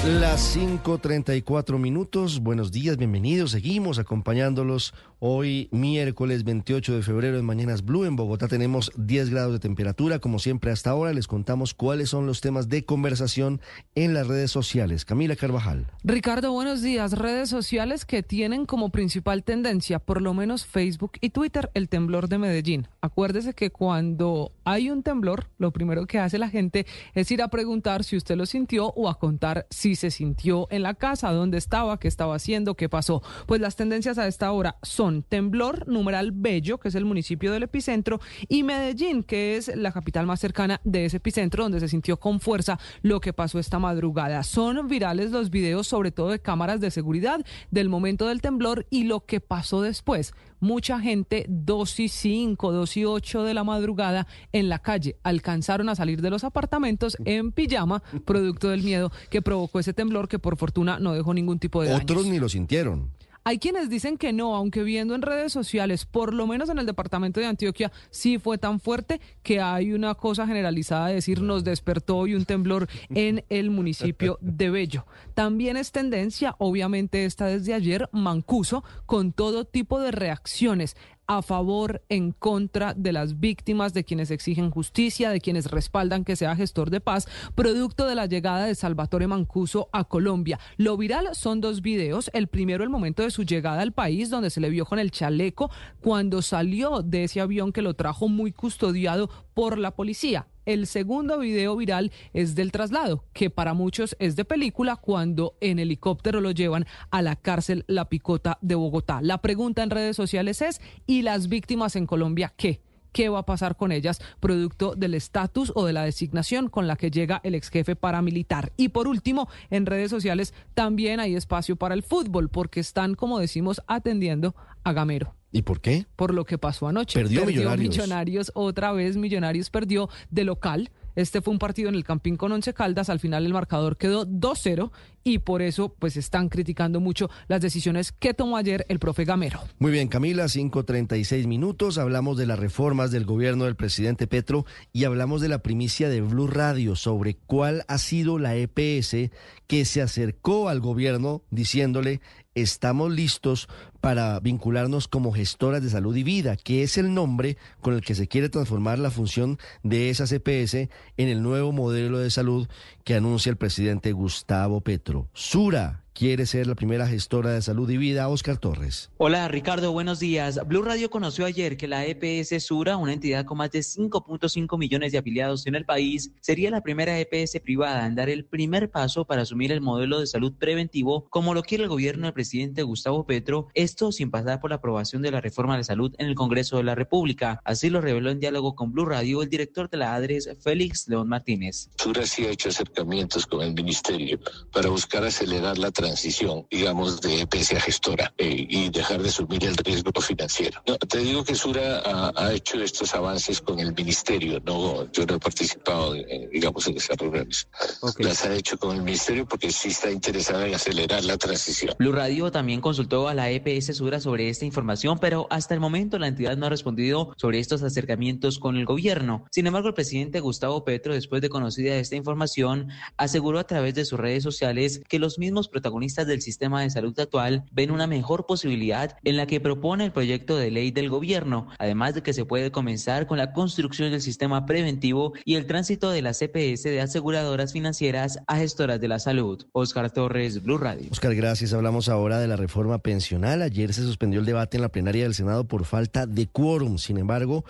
Las 0.04 0.58
5.34 0.58 1.78
minutos, 1.78 2.40
buenos 2.40 2.72
días, 2.72 2.98
bienvenidos, 2.98 3.52
seguimos 3.52 4.00
acompañándolos 4.00 4.96
hoy 5.20 5.70
miércoles 5.72 6.44
28 6.44 6.96
de 6.96 7.04
febrero 7.04 7.38
en 7.38 7.46
Mañanas 7.46 7.86
Blue. 7.86 8.06
En 8.06 8.16
Bogotá 8.16 8.48
tenemos 8.48 8.92
10 8.98 9.30
grados 9.30 9.54
de 9.54 9.60
temperatura, 9.60 10.18
como 10.18 10.40
siempre 10.40 10.72
hasta 10.72 10.90
ahora 10.90 11.14
les 11.14 11.28
contamos 11.28 11.76
cuáles 11.76 12.10
son 12.10 12.26
los 12.26 12.42
temas 12.42 12.68
de 12.68 12.84
conversación 12.84 13.62
en 13.94 14.16
las 14.16 14.26
redes 14.26 14.50
sociales. 14.50 15.06
Camila 15.06 15.36
Carvajal. 15.36 15.86
Ricardo, 16.04 16.52
buenos 16.52 16.82
días. 16.82 17.14
Redes 17.14 17.50
sociales 17.50 18.04
que 18.04 18.24
tienen 18.24 18.66
como 18.66 18.90
principal 18.90 19.44
tendencia, 19.44 20.00
por 20.00 20.24
lo 20.24 20.34
menos 20.34 20.66
Facebook 20.66 21.12
y 21.22 21.30
Twitter, 21.30 21.70
el 21.76 21.88
temblor 21.88 22.28
de 22.28 22.40
Medellín. 22.40 22.88
Acuérdese 23.02 23.54
que 23.54 23.70
cuando 23.70 24.52
hay 24.64 24.90
un 24.90 25.04
temblor, 25.04 25.46
lo 25.60 25.70
primero 25.70 26.08
que 26.08 26.18
hace 26.18 26.40
la 26.40 26.50
gente 26.50 26.88
es 27.14 27.30
ir 27.30 27.44
a 27.44 27.50
preguntar 27.50 28.04
si 28.04 28.18
usted 28.18 28.36
lo 28.36 28.48
sintió 28.48 28.88
o 28.88 29.08
a 29.08 29.20
contar 29.20 29.68
si 29.70 29.91
se 29.96 30.12
sintió 30.12 30.68
en 30.72 30.84
la 30.84 30.94
casa, 30.94 31.32
dónde 31.32 31.58
estaba, 31.58 32.00
qué 32.00 32.08
estaba 32.08 32.36
haciendo, 32.36 32.76
qué 32.76 32.90
pasó. 32.90 33.22
Pues 33.46 33.62
las 33.62 33.76
tendencias 33.76 34.18
a 34.18 34.28
esta 34.28 34.52
hora 34.52 34.78
son 34.82 35.24
temblor, 35.24 35.88
numeral 35.88 36.32
Bello, 36.32 36.80
que 36.80 36.90
es 36.90 36.96
el 36.96 37.06
municipio 37.06 37.52
del 37.52 37.64
epicentro, 37.64 38.20
y 38.48 38.64
Medellín, 38.64 39.24
que 39.24 39.58
es 39.58 39.76
la 39.76 39.92
capital 39.92 40.26
más 40.26 40.40
cercana 40.40 40.82
de 40.84 41.06
ese 41.06 41.18
epicentro, 41.18 41.64
donde 41.64 41.80
se 41.80 41.88
sintió 41.88 42.18
con 42.20 42.40
fuerza 42.40 42.80
lo 43.02 43.22
que 43.22 43.34
pasó 43.34 43.60
esta 43.60 43.80
madrugada. 43.80 44.44
Son 44.44 44.88
virales 44.88 45.32
los 45.32 45.50
videos, 45.50 45.88
sobre 45.88 46.12
todo 46.12 46.30
de 46.30 46.40
cámaras 46.40 46.82
de 46.82 46.92
seguridad, 46.92 47.46
del 47.70 47.90
momento 47.90 48.28
del 48.28 48.42
temblor 48.42 48.86
y 48.90 49.04
lo 49.04 49.26
que 49.26 49.40
pasó 49.40 49.82
después 49.82 50.34
mucha 50.62 51.00
gente, 51.02 51.46
2 51.50 52.00
y 52.00 52.08
5, 52.08 52.72
2 52.72 52.98
y 52.98 53.06
8 53.06 53.44
de 53.44 53.54
la 53.54 53.66
madrugada 53.66 54.28
en 54.54 54.70
la 54.70 54.80
calle. 54.80 55.18
Alcanzaron 55.24 55.90
a 55.90 55.96
salir 55.96 56.22
de 56.22 56.30
los 56.30 56.46
apartamentos 56.46 57.18
en 57.26 57.52
pijama, 57.52 58.02
producto 58.24 58.70
del 58.70 58.84
miedo 58.84 59.12
que 59.30 59.42
provocó 59.42 59.80
ese 59.80 59.94
temblor 59.94 60.30
que 60.30 60.40
por 60.40 60.56
fortuna 60.56 61.00
no 61.00 61.14
dejó 61.14 61.34
ningún 61.34 61.60
tipo 61.60 61.84
de 61.84 61.94
Otros 61.94 62.26
ni 62.28 62.40
lo 62.40 62.48
sintieron. 62.48 63.10
Hay 63.44 63.58
quienes 63.58 63.90
dicen 63.90 64.20
que 64.20 64.34
no, 64.34 64.56
aunque 64.56 64.84
viendo 64.84 65.16
en 65.16 65.24
redes 65.24 65.52
sociales, 65.52 66.06
por 66.06 66.32
lo 66.32 66.46
menos 66.46 66.70
en 66.70 66.78
el 66.78 66.86
departamento 66.86 67.40
de 67.40 67.48
Antioquia, 67.48 67.92
sí 68.12 68.38
fue 68.38 68.60
tan 68.60 68.80
fuerte 68.80 69.20
que 69.42 69.60
hay 69.60 69.94
una 69.94 70.14
cosa 70.14 70.46
generalizada 70.46 71.08
de 71.08 71.16
decir 71.16 71.42
nos 71.42 71.64
despertó 71.64 72.18
hoy 72.18 72.36
un 72.36 72.46
temblor 72.46 72.88
en 73.10 73.44
el 73.50 73.72
municipio 73.72 74.38
de 74.42 74.70
Bello. 74.70 75.08
También 75.34 75.76
es 75.76 75.92
tendencia, 75.92 76.56
obviamente 76.60 77.26
está 77.26 77.48
desde 77.48 77.74
ayer, 77.74 78.10
Mancuso, 78.12 78.84
con 79.08 79.34
todo 79.34 79.66
tipo 79.66 80.00
de 80.00 80.12
reacciones 80.12 80.96
a 81.28 81.42
favor, 81.42 82.02
en 82.10 82.32
contra 82.32 82.94
de 82.94 83.14
las 83.14 83.40
víctimas, 83.40 83.94
de 83.94 84.04
quienes 84.04 84.32
exigen 84.32 84.72
justicia, 84.72 85.30
de 85.30 85.40
quienes 85.42 85.72
respaldan 85.72 86.26
que 86.26 86.36
sea 86.36 86.56
gestor 86.56 86.90
de 86.90 87.02
paz, 87.02 87.28
producto 87.56 88.08
de 88.08 88.16
la 88.16 88.26
llegada 88.26 88.66
de 88.66 88.76
Salvatore 88.76 89.28
Mancuso 89.28 89.90
a 89.92 90.04
Colombia. 90.04 90.60
Lo 90.78 90.98
viral 90.98 91.30
son 91.34 91.62
dos 91.62 91.82
videos. 91.82 92.30
El 92.34 92.48
primero, 92.48 92.84
el 92.84 92.90
momento 92.90 93.24
de 93.24 93.32
su 93.32 93.44
llegada 93.44 93.82
al 93.82 93.94
país, 93.94 94.30
donde 94.30 94.50
se 94.50 94.62
le 94.62 94.70
vio 94.70 94.86
con 94.86 95.00
el 95.00 95.12
chaleco 95.12 95.72
cuando 96.02 96.42
salió 96.42 97.02
de 97.02 97.24
ese 97.24 97.42
avión 97.42 97.72
que 97.72 97.82
lo 97.82 97.94
trajo 97.94 98.28
muy 98.28 98.52
custodiado 98.52 99.30
por 99.54 99.78
la 99.78 99.92
policía. 99.92 100.48
El 100.66 100.86
segundo 100.86 101.40
video 101.40 101.76
viral 101.76 102.12
es 102.34 102.54
del 102.54 102.72
traslado, 102.72 103.26
que 103.34 103.50
para 103.50 103.74
muchos 103.74 104.16
es 104.20 104.36
de 104.36 104.46
película 104.46 104.96
cuando 104.96 105.56
en 105.60 105.80
helicóptero 105.80 106.40
lo 106.40 106.52
llevan 106.52 106.86
a 107.10 107.24
la 107.24 107.36
cárcel 107.36 107.84
La 107.88 108.10
Picota 108.10 108.60
de 108.62 108.76
Bogotá. 108.76 109.22
La 109.22 109.40
pregunta 109.40 109.82
en 109.82 109.90
redes 109.90 110.16
sociales 110.16 110.62
es, 110.62 110.80
¿y 111.08 111.24
las 111.24 111.48
víctimas 111.50 111.96
en 111.96 112.06
Colombia 112.06 112.54
qué? 112.56 112.82
qué 113.12 113.30
va 113.30 113.40
a 113.40 113.46
pasar 113.46 113.76
con 113.76 113.92
ellas, 113.92 114.22
producto 114.40 114.96
del 114.96 115.16
estatus 115.16 115.72
o 115.76 115.86
de 115.86 115.94
la 115.94 116.04
designación 116.04 116.70
con 116.70 116.88
la 116.88 116.96
que 116.96 117.12
llega 117.12 117.42
el 117.44 117.56
ex 117.56 117.70
jefe 117.70 117.96
paramilitar. 117.96 118.72
Y 118.78 118.90
por 118.90 119.08
último, 119.08 119.50
en 119.70 119.86
redes 119.86 120.10
sociales 120.10 120.54
también 120.74 121.20
hay 121.20 121.36
espacio 121.36 121.76
para 121.76 121.94
el 121.94 122.04
fútbol, 122.04 122.50
porque 122.50 122.80
están, 122.80 123.16
como 123.16 123.40
decimos, 123.40 123.82
atendiendo 123.88 124.56
a 124.84 124.94
Gamero. 124.94 125.36
¿Y 125.52 125.64
por 125.64 125.82
qué? 125.82 126.06
Por 126.16 126.34
lo 126.34 126.46
que 126.46 126.58
pasó 126.58 126.88
anoche. 126.88 127.20
Perdió, 127.20 127.46
millonarios. 127.46 127.96
millonarios. 127.96 128.52
Otra 128.56 128.92
vez 128.92 129.18
Millonarios 129.18 129.70
perdió 129.70 130.10
de 130.30 130.44
local. 130.44 130.92
Este 131.16 131.42
fue 131.42 131.52
un 131.52 131.60
partido 131.60 131.90
en 131.90 131.96
el 131.96 132.06
Campín 132.06 132.38
con 132.38 132.52
Once 132.52 132.74
Caldas. 132.74 133.10
Al 133.10 133.20
final 133.20 133.46
el 133.46 133.54
marcador 133.54 133.98
quedó 133.98 134.26
2-0 134.26 134.92
y 135.24 135.40
por 135.40 135.62
eso 135.62 135.94
pues 136.00 136.16
están 136.16 136.48
criticando 136.50 137.00
mucho 137.00 137.30
las 137.48 137.62
decisiones 137.62 138.12
que 138.12 138.34
tomó 138.34 138.58
ayer 138.58 138.86
el 138.88 139.00
profe 139.00 139.26
Gamero. 139.26 139.60
Muy 139.78 139.92
bien, 139.92 140.08
Camila, 140.08 140.46
5.36 140.46 141.48
minutos. 141.48 141.98
Hablamos 141.98 142.38
de 142.38 142.46
las 142.46 142.60
reformas 142.60 143.12
del 143.12 143.26
gobierno 143.26 143.66
del 143.66 143.76
presidente 143.76 144.26
Petro 144.26 144.66
y 144.94 145.04
hablamos 145.04 145.42
de 145.42 145.50
la 145.50 145.60
primicia 145.60 146.10
de 146.10 146.22
Blue 146.22 146.48
Radio 146.48 146.96
sobre 146.96 147.36
cuál 147.36 147.84
ha 147.88 147.98
sido 147.98 148.40
la 148.40 148.56
EPS 148.56 149.32
que 149.68 149.86
se 149.86 150.02
acercó 150.02 150.70
al 150.70 150.80
gobierno 150.80 151.44
diciéndole 151.50 152.22
estamos 152.56 153.12
listos 153.12 153.70
para 154.02 154.40
vincularnos 154.40 155.08
como 155.08 155.32
gestoras 155.32 155.82
de 155.84 155.90
salud 155.90 156.16
y 156.16 156.24
vida, 156.24 156.58
que 156.58 156.84
es 156.84 156.98
el 156.98 157.14
nombre 157.14 157.58
con 157.82 157.94
el 157.94 158.02
que 158.02 158.16
se 158.16 158.28
quiere 158.28 158.50
transformar 158.50 159.00
la 159.00 159.12
función 159.12 159.60
de 159.84 160.10
esa 160.10 160.26
CPS 160.26 160.90
en 161.18 161.30
el 161.30 161.44
nuevo 161.44 161.72
modelo 161.72 162.18
de 162.18 162.32
salud 162.32 162.68
que 163.04 163.16
anuncia 163.16 163.52
el 163.52 163.58
presidente 163.58 164.12
Gustavo 164.12 164.82
Petro. 164.82 165.30
Sura, 165.34 166.01
quiere 166.14 166.46
ser 166.46 166.68
la 166.68 166.76
primera 166.76 167.08
gestora 167.08 167.52
de 167.52 167.62
salud 167.62 167.90
y 167.90 167.98
vida, 167.98 168.28
Oscar 168.28 168.58
Torres. 168.58 169.10
Hola 169.18 169.48
Ricardo, 169.48 169.92
buenos 169.92 170.20
días. 170.20 170.60
Blue 170.68 170.82
Radio 170.82 171.10
conoció 171.10 171.46
ayer 171.46 171.78
que 171.78 171.88
la 171.88 172.06
EPS 172.06 172.64
Sura, 172.64 172.98
una 172.98 173.14
entidad 173.14 173.46
con 173.46 173.58
más 173.58 173.72
de 173.72 173.80
5.5 173.80 174.78
millones 174.78 175.12
de 175.12 175.18
afiliados 175.18 175.66
en 175.68 175.76
el 175.76 175.86
país, 175.86 176.32
sería 176.42 176.70
la 176.70 176.82
primera 176.82 177.20
EPS 177.20 177.60
privada 177.62 178.06
en 178.06 178.16
dar 178.16 178.30
el 178.30 178.46
primer 178.46 178.90
paso 178.90 179.26
para 179.26 179.44
asumir 179.44 179.72
el 179.72 179.82
modelo 179.82 180.20
de 180.20 180.28
salud 180.28 180.54
preventivo 180.58 181.28
como 181.30 181.54
lo 181.54 181.64
quiere 181.64 181.84
el 181.84 181.90
gobierno 181.90 182.26
del 182.26 182.34
presidente 182.34 182.84
Gustavo 182.84 183.26
Petro, 183.26 183.68
esto 183.74 184.12
sin 184.12 184.32
pasar 184.32 184.60
por 184.60 184.70
la 184.70 184.78
aprobación 184.78 185.22
de 185.22 185.32
la 185.32 185.42
reforma 185.42 185.78
de 185.78 185.84
salud 185.84 186.14
en 186.18 186.28
el 186.28 186.36
Congreso 186.36 186.78
de 186.78 186.84
la 186.84 186.96
República. 186.96 187.60
Así 187.64 187.90
lo 187.90 188.02
reveló 188.02 188.30
en 188.30 188.40
diálogo 188.40 188.76
con 188.76 188.92
Blue 188.92 189.06
Radio 189.06 189.42
el 189.42 189.50
director 189.50 189.90
de 189.90 189.98
la 189.98 190.14
ADRES, 190.16 190.50
Félix 190.60 191.08
León 191.08 191.28
Martínez. 191.28 191.90
Sura 191.98 192.26
sí 192.26 192.46
ha 192.46 192.52
hecho 192.52 192.70
acercamientos 192.70 193.46
con 193.46 193.62
el 193.62 193.74
ministerio 193.74 194.40
para 194.72 194.90
buscar 194.90 195.24
acelerar 195.24 195.78
la 195.78 195.92
transición, 196.02 196.66
digamos, 196.72 197.22
de 197.22 197.42
EPS 197.42 197.74
a 197.74 197.80
gestora 197.80 198.34
eh, 198.38 198.66
y 198.68 198.90
dejar 198.90 199.22
de 199.22 199.30
asumir 199.30 199.64
el 199.66 199.78
riesgo 199.78 200.12
financiero. 200.20 200.82
No, 200.88 200.98
te 200.98 201.20
digo 201.20 201.44
que 201.44 201.54
Sura 201.54 202.00
ha, 202.00 202.32
ha, 202.36 202.54
hecho 202.54 202.82
estos 202.82 203.14
avances 203.14 203.62
con 203.62 203.80
el 203.80 203.94
ministerio, 203.94 204.60
no, 204.66 205.12
yo 205.12 205.26
no 205.28 205.36
he 205.36 205.40
participado, 205.40 206.16
en, 206.16 206.50
digamos, 206.50 206.88
en 206.88 206.98
esas 206.98 207.18
reuniones. 207.18 207.68
Okay. 208.02 208.26
Las 208.26 208.44
ha 208.46 208.54
hecho 208.56 208.78
con 208.78 208.96
el 208.96 209.04
ministerio 209.04 209.46
porque 209.46 209.72
sí 209.72 209.90
está 209.90 210.10
interesada 210.10 210.68
en 210.68 210.74
acelerar 210.74 211.24
la 211.24 211.38
transición. 211.38 211.96
Blue 212.00 212.12
Radio 212.12 212.52
también 212.52 212.82
consultó 212.82 213.28
a 213.28 213.36
la 213.36 213.52
EPS 213.52 213.96
Sura 213.96 214.20
sobre 214.20 214.50
esta 214.50 214.66
información, 214.66 215.20
pero 215.20 215.46
hasta 215.52 215.76
el 215.76 215.80
momento 215.80 216.18
la 216.18 216.28
entidad 216.28 216.58
no 216.58 216.66
ha 216.66 216.70
respondido 216.70 217.34
sobre 217.38 217.60
estos 217.60 217.84
acercamientos 217.84 218.58
con 218.58 218.76
el 218.76 218.86
gobierno. 218.86 219.46
Sin 219.52 219.68
embargo, 219.68 219.90
el 219.90 219.94
presidente 219.94 220.40
Gustavo 220.40 220.84
Petro, 220.84 221.14
después 221.14 221.44
de 221.44 221.50
conocida 221.50 221.96
esta 221.96 222.16
información, 222.16 222.90
aseguró 223.18 223.60
a 223.60 223.68
través 223.68 223.94
de 223.94 224.06
sus 224.06 224.20
redes 224.20 224.44
sociales 224.44 225.02
que 225.08 225.20
los 225.20 225.38
mismos 225.38 225.68
protagonistas 225.68 225.91
protagonistas 225.92 226.26
del 226.26 226.42
sistema 226.42 226.82
de 226.82 226.90
salud 226.90 227.20
actual 227.20 227.66
ven 227.72 227.92
una 227.92 228.08
mejor 228.08 228.46
posibilidad 228.46 229.18
en 229.26 229.36
la 229.36 229.46
que 229.46 229.60
propone 229.60 230.06
el 230.06 230.14
proyecto 230.14 230.56
de 230.56 230.72
ley 230.72 230.92
del 230.92 231.10
gobierno, 231.10 231.68
además 231.80 232.16
de 232.16 232.24
que 232.24 232.32
se 232.32 232.46
puede 232.46 232.72
comenzar 232.72 233.28
con 233.28 233.38
la 233.38 233.52
construcción 233.52 234.10
del 234.10 234.22
sistema 234.22 234.66
preventivo 234.66 235.34
y 235.44 235.56
el 235.56 235.66
tránsito 235.66 236.10
de 236.10 236.22
la 236.22 236.32
CPS 236.32 236.84
de 236.84 237.02
aseguradoras 237.02 237.74
financieras 237.74 238.40
a 238.48 238.56
gestoras 238.56 239.02
de 239.02 239.10
la 239.10 239.20
salud. 239.20 239.66
Oscar 239.74 240.10
Torres, 240.12 240.64
Blue 240.64 240.78
Radio. 240.78 241.10
Oscar, 241.12 241.36
gracias. 241.36 241.74
Hablamos 241.74 242.08
ahora 242.08 242.40
de 242.40 242.48
la 242.48 242.56
reforma 242.56 243.00
pensional. 243.00 243.62
Ayer 243.62 243.94
se 243.94 244.04
suspendió 244.04 244.40
el 244.40 244.46
debate 244.46 244.78
en 244.78 244.84
la 244.84 244.90
plenaria 244.90 245.24
del 245.24 245.36
Senado 245.36 245.66
por 245.66 245.84
falta 245.84 246.26
de 246.26 246.48
quórum. 246.48 247.00
Sin 247.00 247.18
embargo, 247.18 247.66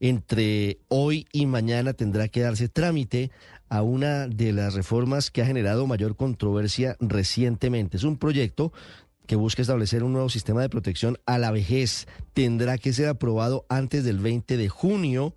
entre 0.00 0.78
hoy 0.88 1.26
y 1.32 1.46
mañana 1.46 1.92
tendrá 1.92 2.28
que 2.28 2.40
darse 2.40 2.68
trámite 2.68 3.30
a 3.68 3.82
una 3.82 4.28
de 4.28 4.52
las 4.52 4.74
reformas 4.74 5.30
que 5.30 5.42
ha 5.42 5.46
generado 5.46 5.86
mayor 5.86 6.16
controversia 6.16 6.96
recientemente. 7.00 7.96
Es 7.96 8.04
un 8.04 8.16
proyecto 8.16 8.72
que 9.26 9.36
busca 9.36 9.62
establecer 9.62 10.04
un 10.04 10.12
nuevo 10.12 10.28
sistema 10.28 10.62
de 10.62 10.68
protección 10.68 11.18
a 11.26 11.38
la 11.38 11.50
vejez 11.50 12.06
tendrá 12.32 12.78
que 12.78 12.92
ser 12.92 13.08
aprobado 13.08 13.66
antes 13.68 14.04
del 14.04 14.18
20 14.18 14.56
de 14.56 14.68
junio 14.68 15.34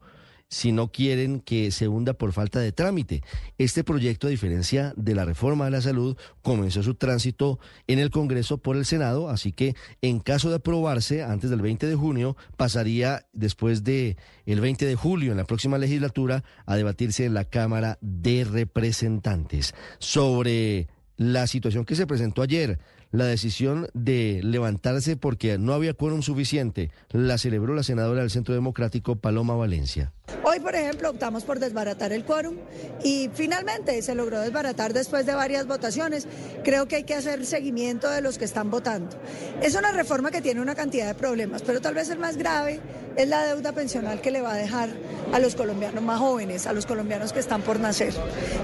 si 0.49 0.71
no 0.71 0.91
quieren 0.91 1.39
que 1.39 1.71
se 1.71 1.87
hunda 1.87 2.13
por 2.13 2.33
falta 2.33 2.59
de 2.59 2.71
trámite. 2.71 3.21
Este 3.57 3.83
proyecto, 3.83 4.27
a 4.27 4.31
diferencia 4.31 4.93
de 4.97 5.15
la 5.15 5.25
reforma 5.25 5.65
de 5.65 5.71
la 5.71 5.81
salud, 5.81 6.17
comenzó 6.41 6.81
su 6.83 6.95
tránsito 6.95 7.59
en 7.87 7.99
el 7.99 8.09
Congreso 8.09 8.57
por 8.57 8.75
el 8.75 8.85
Senado, 8.85 9.29
así 9.29 9.51
que 9.51 9.75
en 10.01 10.19
caso 10.19 10.49
de 10.49 10.55
aprobarse 10.55 11.23
antes 11.23 11.49
del 11.49 11.61
20 11.61 11.87
de 11.87 11.95
junio, 11.95 12.35
pasaría 12.57 13.27
después 13.33 13.83
de 13.83 14.17
el 14.45 14.59
20 14.59 14.85
de 14.85 14.95
julio 14.95 15.31
en 15.31 15.37
la 15.37 15.45
próxima 15.45 15.77
legislatura 15.77 16.43
a 16.65 16.75
debatirse 16.75 17.25
en 17.25 17.35
la 17.35 17.45
Cámara 17.45 17.99
de 18.01 18.43
Representantes. 18.43 19.75
Sobre 19.99 20.87
la 21.17 21.47
situación 21.47 21.85
que 21.85 21.95
se 21.95 22.07
presentó 22.07 22.41
ayer, 22.41 22.79
la 23.11 23.25
decisión 23.25 23.87
de 23.93 24.41
levantarse 24.43 25.17
porque 25.17 25.57
no 25.57 25.73
había 25.73 25.93
quórum 25.93 26.21
suficiente, 26.21 26.91
la 27.11 27.37
celebró 27.37 27.73
la 27.73 27.83
senadora 27.83 28.21
del 28.21 28.29
Centro 28.29 28.53
Democrático, 28.53 29.15
Paloma 29.15 29.55
Valencia. 29.55 30.13
Hoy, 30.43 30.59
por 30.59 30.75
ejemplo, 30.75 31.09
optamos 31.09 31.43
por 31.43 31.59
desbaratar 31.59 32.13
el 32.13 32.23
quórum 32.23 32.55
y 33.03 33.29
finalmente 33.33 34.01
se 34.01 34.15
logró 34.15 34.39
desbaratar 34.39 34.93
después 34.93 35.25
de 35.25 35.33
varias 35.33 35.67
votaciones. 35.67 36.27
Creo 36.63 36.87
que 36.87 36.97
hay 36.97 37.03
que 37.03 37.15
hacer 37.15 37.45
seguimiento 37.45 38.09
de 38.09 38.21
los 38.21 38.37
que 38.37 38.45
están 38.45 38.69
votando. 38.69 39.17
Es 39.61 39.75
una 39.75 39.91
reforma 39.91 40.31
que 40.31 40.41
tiene 40.41 40.61
una 40.61 40.75
cantidad 40.75 41.07
de 41.07 41.15
problemas, 41.15 41.63
pero 41.63 41.81
tal 41.81 41.95
vez 41.95 42.09
el 42.09 42.19
más 42.19 42.37
grave 42.37 42.79
es 43.19 43.27
la 43.27 43.43
deuda 43.43 43.73
pensional 43.73 44.21
que 44.21 44.31
le 44.31 44.41
va 44.41 44.53
a 44.53 44.55
dejar 44.55 44.87
a 45.33 45.39
los 45.39 45.53
colombianos 45.53 46.01
más 46.01 46.19
jóvenes, 46.19 46.67
a 46.67 46.71
los 46.71 46.85
colombianos 46.85 47.33
que 47.33 47.39
están 47.41 47.61
por 47.61 47.77
nacer. 47.77 48.13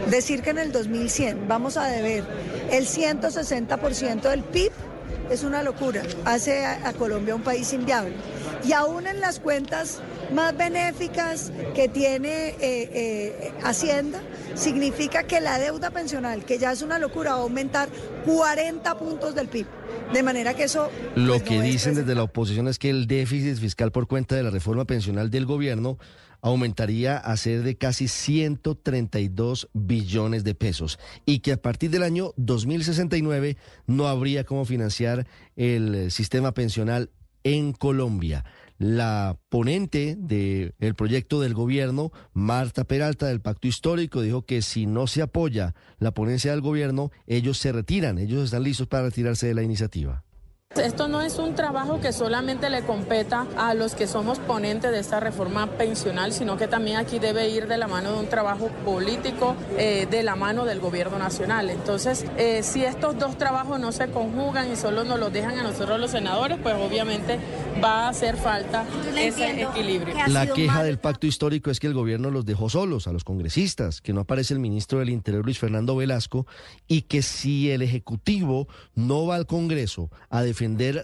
Decir 0.09 0.41
que 0.41 0.51
en 0.51 0.59
el 0.59 0.71
2100 0.71 1.45
vamos 1.45 1.75
a 1.75 1.87
deber 1.87 2.23
el 2.71 2.87
160% 2.87 4.21
del 4.21 4.43
PIB 4.43 4.71
es 5.29 5.43
una 5.43 5.61
locura. 5.61 6.03
Hace 6.23 6.65
a, 6.65 6.93
Colombia 6.93 7.35
un 7.35 7.41
país 7.41 7.73
inviable. 7.73 8.13
Y 8.67 8.73
aún 8.73 9.05
en 9.05 9.19
las 9.19 9.39
cuentas 9.39 10.01
más 10.33 10.57
benéficas 10.57 11.51
que 11.75 11.87
tiene 11.87 12.49
eh, 12.49 12.55
eh, 12.61 13.51
Hacienda, 13.63 14.21
significa 14.55 15.23
que 15.23 15.39
la 15.39 15.59
deuda 15.59 15.91
pensional, 15.91 16.45
que 16.45 16.57
ya 16.57 16.71
es 16.71 16.81
una 16.81 16.97
locura, 16.97 17.31
va 17.31 17.37
a 17.37 17.41
aumentar 17.41 17.89
40 18.25 18.97
puntos 18.97 19.35
del 19.35 19.47
PIB. 19.47 19.67
De 20.13 20.23
manera 20.23 20.53
que 20.53 20.63
eso... 20.63 20.89
Lo 21.15 21.33
pues, 21.33 21.43
que 21.43 21.61
dicen 21.61 21.95
desde 21.95 22.15
la 22.15 22.23
oposición 22.23 22.67
es 22.67 22.79
que 22.79 22.89
el 22.89 23.07
déficit 23.07 23.57
fiscal 23.57 23.91
por 23.91 24.07
cuenta 24.07 24.35
de 24.35 24.43
la 24.43 24.49
reforma 24.49 24.85
pensional 24.85 25.29
del 25.29 25.45
gobierno 25.45 25.97
aumentaría 26.41 27.17
a 27.17 27.35
ser 27.37 27.63
de 27.63 27.75
casi 27.75 28.07
132 28.07 29.67
billones 29.73 30.43
de 30.43 30.53
pesos 30.53 30.99
y 31.25 31.39
que 31.39 31.53
a 31.53 31.57
partir 31.57 31.89
del 31.89 32.03
año 32.03 32.33
2069 32.37 33.57
no 33.87 34.07
habría 34.07 34.43
cómo 34.43 34.63
financiar 34.65 35.25
el 35.55 36.11
sistema 36.11 36.53
pensional 36.53 37.09
en 37.43 37.73
Colombia. 37.73 38.43
La 38.77 39.37
ponente 39.47 40.17
del 40.17 40.95
proyecto 40.95 41.39
del 41.39 41.53
gobierno, 41.53 42.11
Marta 42.33 42.83
Peralta 42.83 43.27
del 43.27 43.39
Pacto 43.39 43.67
Histórico, 43.67 44.21
dijo 44.21 44.45
que 44.45 44.61
si 44.61 44.85
no 44.85 45.07
se 45.07 45.21
apoya 45.21 45.75
la 45.97 46.11
ponencia 46.11 46.51
del 46.51 46.61
gobierno, 46.61 47.11
ellos 47.25 47.57
se 47.57 47.71
retiran, 47.71 48.17
ellos 48.17 48.43
están 48.43 48.63
listos 48.63 48.87
para 48.87 49.03
retirarse 49.03 49.47
de 49.47 49.53
la 49.53 49.63
iniciativa. 49.63 50.24
Esto 50.81 51.07
no 51.07 51.21
es 51.21 51.37
un 51.37 51.55
trabajo 51.55 52.01
que 52.01 52.11
solamente 52.11 52.69
le 52.69 52.81
competa 52.81 53.47
a 53.55 53.73
los 53.73 53.95
que 53.95 54.07
somos 54.07 54.39
ponentes 54.39 54.91
de 54.91 54.99
esta 54.99 55.21
reforma 55.21 55.67
pensional, 55.67 56.33
sino 56.33 56.57
que 56.57 56.67
también 56.67 56.97
aquí 56.97 57.17
debe 57.17 57.47
ir 57.49 57.67
de 57.67 57.77
la 57.77 57.87
mano 57.87 58.11
de 58.11 58.19
un 58.19 58.27
trabajo 58.27 58.67
político, 58.83 59.55
eh, 59.77 60.05
de 60.09 60.21
la 60.21 60.35
mano 60.35 60.65
del 60.65 60.81
gobierno 60.81 61.17
nacional. 61.17 61.69
Entonces, 61.69 62.25
eh, 62.37 62.61
si 62.61 62.83
estos 62.83 63.17
dos 63.17 63.37
trabajos 63.37 63.79
no 63.79 63.93
se 63.93 64.09
conjugan 64.09 64.69
y 64.69 64.75
solo 64.75 65.05
nos 65.05 65.17
los 65.17 65.31
dejan 65.31 65.57
a 65.57 65.63
nosotros 65.63 65.97
los 65.97 66.11
senadores, 66.11 66.57
pues 66.61 66.75
obviamente 66.75 67.39
va 67.81 68.07
a 68.07 68.09
hacer 68.09 68.35
falta 68.35 68.83
ese 69.17 69.61
equilibrio. 69.61 70.15
La 70.27 70.47
queja 70.47 70.83
del 70.83 70.99
pacto 70.99 71.25
histórico 71.25 71.71
es 71.71 71.79
que 71.79 71.87
el 71.87 71.93
gobierno 71.93 72.31
los 72.31 72.45
dejó 72.45 72.69
solos 72.69 73.07
a 73.07 73.13
los 73.13 73.23
congresistas, 73.23 74.01
que 74.01 74.11
no 74.11 74.21
aparece 74.21 74.53
el 74.53 74.59
ministro 74.59 74.99
del 74.99 75.09
Interior 75.09 75.45
Luis 75.45 75.57
Fernando 75.57 75.95
Velasco 75.95 76.47
y 76.85 77.03
que 77.03 77.21
si 77.21 77.71
el 77.71 77.81
Ejecutivo 77.81 78.67
no 78.93 79.25
va 79.25 79.35
al 79.35 79.45
Congreso 79.45 80.09
a 80.29 80.41
defender 80.41 80.54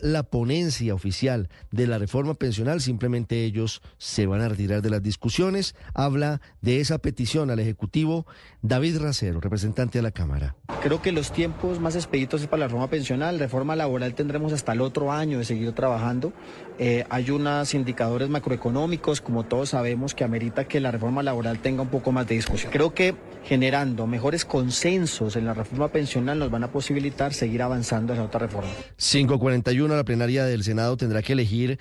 la 0.01 0.23
ponencia 0.23 0.93
oficial 0.93 1.49
de 1.71 1.87
la 1.87 1.97
reforma 1.97 2.35
pensional, 2.35 2.81
simplemente 2.81 3.43
ellos 3.43 3.81
se 3.97 4.25
van 4.25 4.41
a 4.41 4.49
retirar 4.49 4.81
de 4.81 4.89
las 4.89 5.03
discusiones. 5.03 5.75
Habla 5.93 6.41
de 6.61 6.79
esa 6.79 6.99
petición 6.99 7.49
al 7.49 7.59
Ejecutivo 7.59 8.25
David 8.61 8.99
Racero, 8.99 9.41
representante 9.41 9.97
de 9.97 10.03
la 10.03 10.11
Cámara. 10.11 10.55
Creo 10.81 11.01
que 11.01 11.11
los 11.11 11.31
tiempos 11.31 11.79
más 11.79 11.95
expeditos 11.95 12.41
es 12.41 12.47
para 12.47 12.61
la 12.61 12.67
reforma 12.67 12.89
pensional. 12.89 13.39
Reforma 13.39 13.75
laboral 13.75 14.13
tendremos 14.13 14.53
hasta 14.53 14.73
el 14.73 14.81
otro 14.81 15.11
año 15.11 15.39
de 15.39 15.45
seguir 15.45 15.71
trabajando. 15.73 16.33
Eh, 16.79 17.05
hay 17.09 17.29
unos 17.29 17.73
indicadores 17.73 18.29
macroeconómicos, 18.29 19.21
como 19.21 19.43
todos 19.43 19.69
sabemos, 19.69 20.15
que 20.15 20.23
amerita 20.23 20.67
que 20.67 20.79
la 20.79 20.91
reforma 20.91 21.23
laboral 21.23 21.59
tenga 21.59 21.81
un 21.81 21.89
poco 21.89 22.11
más 22.11 22.27
de 22.27 22.35
discusión. 22.35 22.71
Creo 22.71 22.93
que 22.93 23.15
generando 23.43 24.07
mejores 24.07 24.45
consensos 24.45 25.35
en 25.35 25.45
la 25.45 25.53
reforma 25.53 25.89
pensional 25.89 26.39
nos 26.39 26.51
van 26.51 26.63
a 26.63 26.71
posibilitar 26.71 27.33
seguir 27.33 27.61
avanzando 27.61 28.13
en 28.13 28.19
la 28.19 28.25
otra 28.25 28.39
reforma. 28.39 28.71
541, 28.97 29.95
la 29.95 30.03
plenaria 30.03 30.45
del 30.45 30.63
Senado 30.63 30.97
tendrá 30.97 31.21
que 31.21 31.33
elegir 31.33 31.79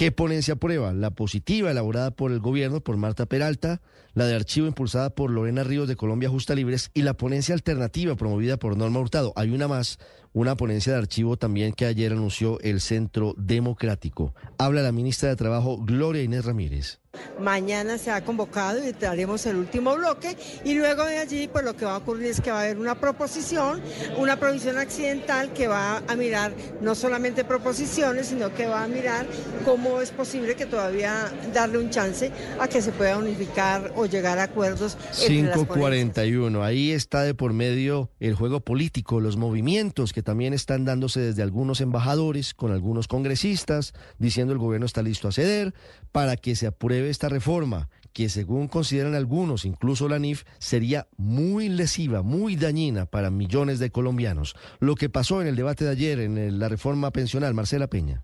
¿Qué 0.00 0.12
ponencia 0.12 0.54
aprueba? 0.54 0.94
La 0.94 1.10
positiva 1.10 1.70
elaborada 1.70 2.10
por 2.10 2.32
el 2.32 2.40
gobierno, 2.40 2.80
por 2.80 2.96
Marta 2.96 3.26
Peralta, 3.26 3.82
la 4.14 4.24
de 4.24 4.34
archivo 4.34 4.66
impulsada 4.66 5.10
por 5.10 5.30
Lorena 5.30 5.62
Ríos 5.62 5.88
de 5.88 5.96
Colombia 5.96 6.30
Justa 6.30 6.54
Libres 6.54 6.90
y 6.94 7.02
la 7.02 7.12
ponencia 7.12 7.54
alternativa 7.54 8.16
promovida 8.16 8.56
por 8.56 8.78
Norma 8.78 8.98
Hurtado. 8.98 9.34
Hay 9.36 9.50
una 9.50 9.68
más, 9.68 9.98
una 10.32 10.56
ponencia 10.56 10.92
de 10.92 10.98
archivo 10.98 11.36
también 11.36 11.72
que 11.72 11.86
ayer 11.86 12.12
anunció 12.12 12.60
el 12.60 12.80
Centro 12.80 13.34
Democrático. 13.36 14.34
Habla 14.58 14.82
la 14.82 14.92
ministra 14.92 15.28
de 15.28 15.36
Trabajo, 15.36 15.78
Gloria 15.78 16.22
Inés 16.22 16.44
Ramírez. 16.44 17.00
Mañana 17.40 17.98
se 17.98 18.12
ha 18.12 18.24
convocado 18.24 18.86
y 18.86 18.92
daremos 18.92 19.44
el 19.46 19.56
último 19.56 19.96
bloque 19.96 20.36
y 20.64 20.74
luego 20.74 21.04
de 21.04 21.18
allí 21.18 21.48
pues 21.48 21.64
lo 21.64 21.74
que 21.74 21.84
va 21.84 21.94
a 21.94 21.96
ocurrir 21.96 22.26
es 22.26 22.40
que 22.40 22.52
va 22.52 22.60
a 22.60 22.62
haber 22.62 22.78
una 22.78 23.00
proposición, 23.00 23.82
una 24.16 24.38
provisión 24.38 24.78
accidental 24.78 25.52
que 25.52 25.66
va 25.66 26.04
a 26.06 26.14
mirar 26.14 26.52
no 26.80 26.94
solamente 26.94 27.44
proposiciones, 27.44 28.28
sino 28.28 28.54
que 28.54 28.66
va 28.66 28.84
a 28.84 28.88
mirar 28.88 29.26
cómo 29.64 30.00
es 30.00 30.12
posible 30.12 30.54
que 30.54 30.66
todavía 30.66 31.32
darle 31.52 31.78
un 31.78 31.90
chance 31.90 32.30
a 32.60 32.68
que 32.68 32.80
se 32.80 32.92
pueda 32.92 33.18
unificar 33.18 33.92
o 33.96 34.06
llegar 34.06 34.38
a 34.38 34.44
acuerdos. 34.44 34.96
541, 35.26 36.62
ahí 36.62 36.92
está 36.92 37.22
de 37.22 37.34
por 37.34 37.52
medio 37.52 38.10
el 38.20 38.34
juego 38.34 38.60
político, 38.60 39.18
los 39.18 39.36
movimientos 39.36 40.12
que 40.12 40.19
también 40.22 40.52
están 40.52 40.84
dándose 40.84 41.20
desde 41.20 41.42
algunos 41.42 41.80
embajadores 41.80 42.54
con 42.54 42.72
algunos 42.72 43.08
congresistas 43.08 43.92
diciendo 44.18 44.52
el 44.52 44.58
gobierno 44.58 44.86
está 44.86 45.02
listo 45.02 45.28
a 45.28 45.32
ceder 45.32 45.74
para 46.12 46.36
que 46.36 46.56
se 46.56 46.66
apruebe 46.66 47.10
esta 47.10 47.28
reforma, 47.28 47.88
que 48.12 48.28
según 48.28 48.68
consideran 48.68 49.14
algunos, 49.14 49.64
incluso 49.64 50.08
la 50.08 50.18
NIF, 50.18 50.44
sería 50.58 51.06
muy 51.16 51.68
lesiva, 51.68 52.22
muy 52.22 52.56
dañina 52.56 53.06
para 53.06 53.30
millones 53.30 53.78
de 53.78 53.90
colombianos. 53.90 54.56
Lo 54.78 54.94
que 54.94 55.08
pasó 55.08 55.40
en 55.40 55.48
el 55.48 55.56
debate 55.56 55.84
de 55.84 55.90
ayer 55.90 56.20
en 56.20 56.58
la 56.58 56.68
reforma 56.68 57.10
pensional, 57.10 57.54
Marcela 57.54 57.86
Peña. 57.86 58.22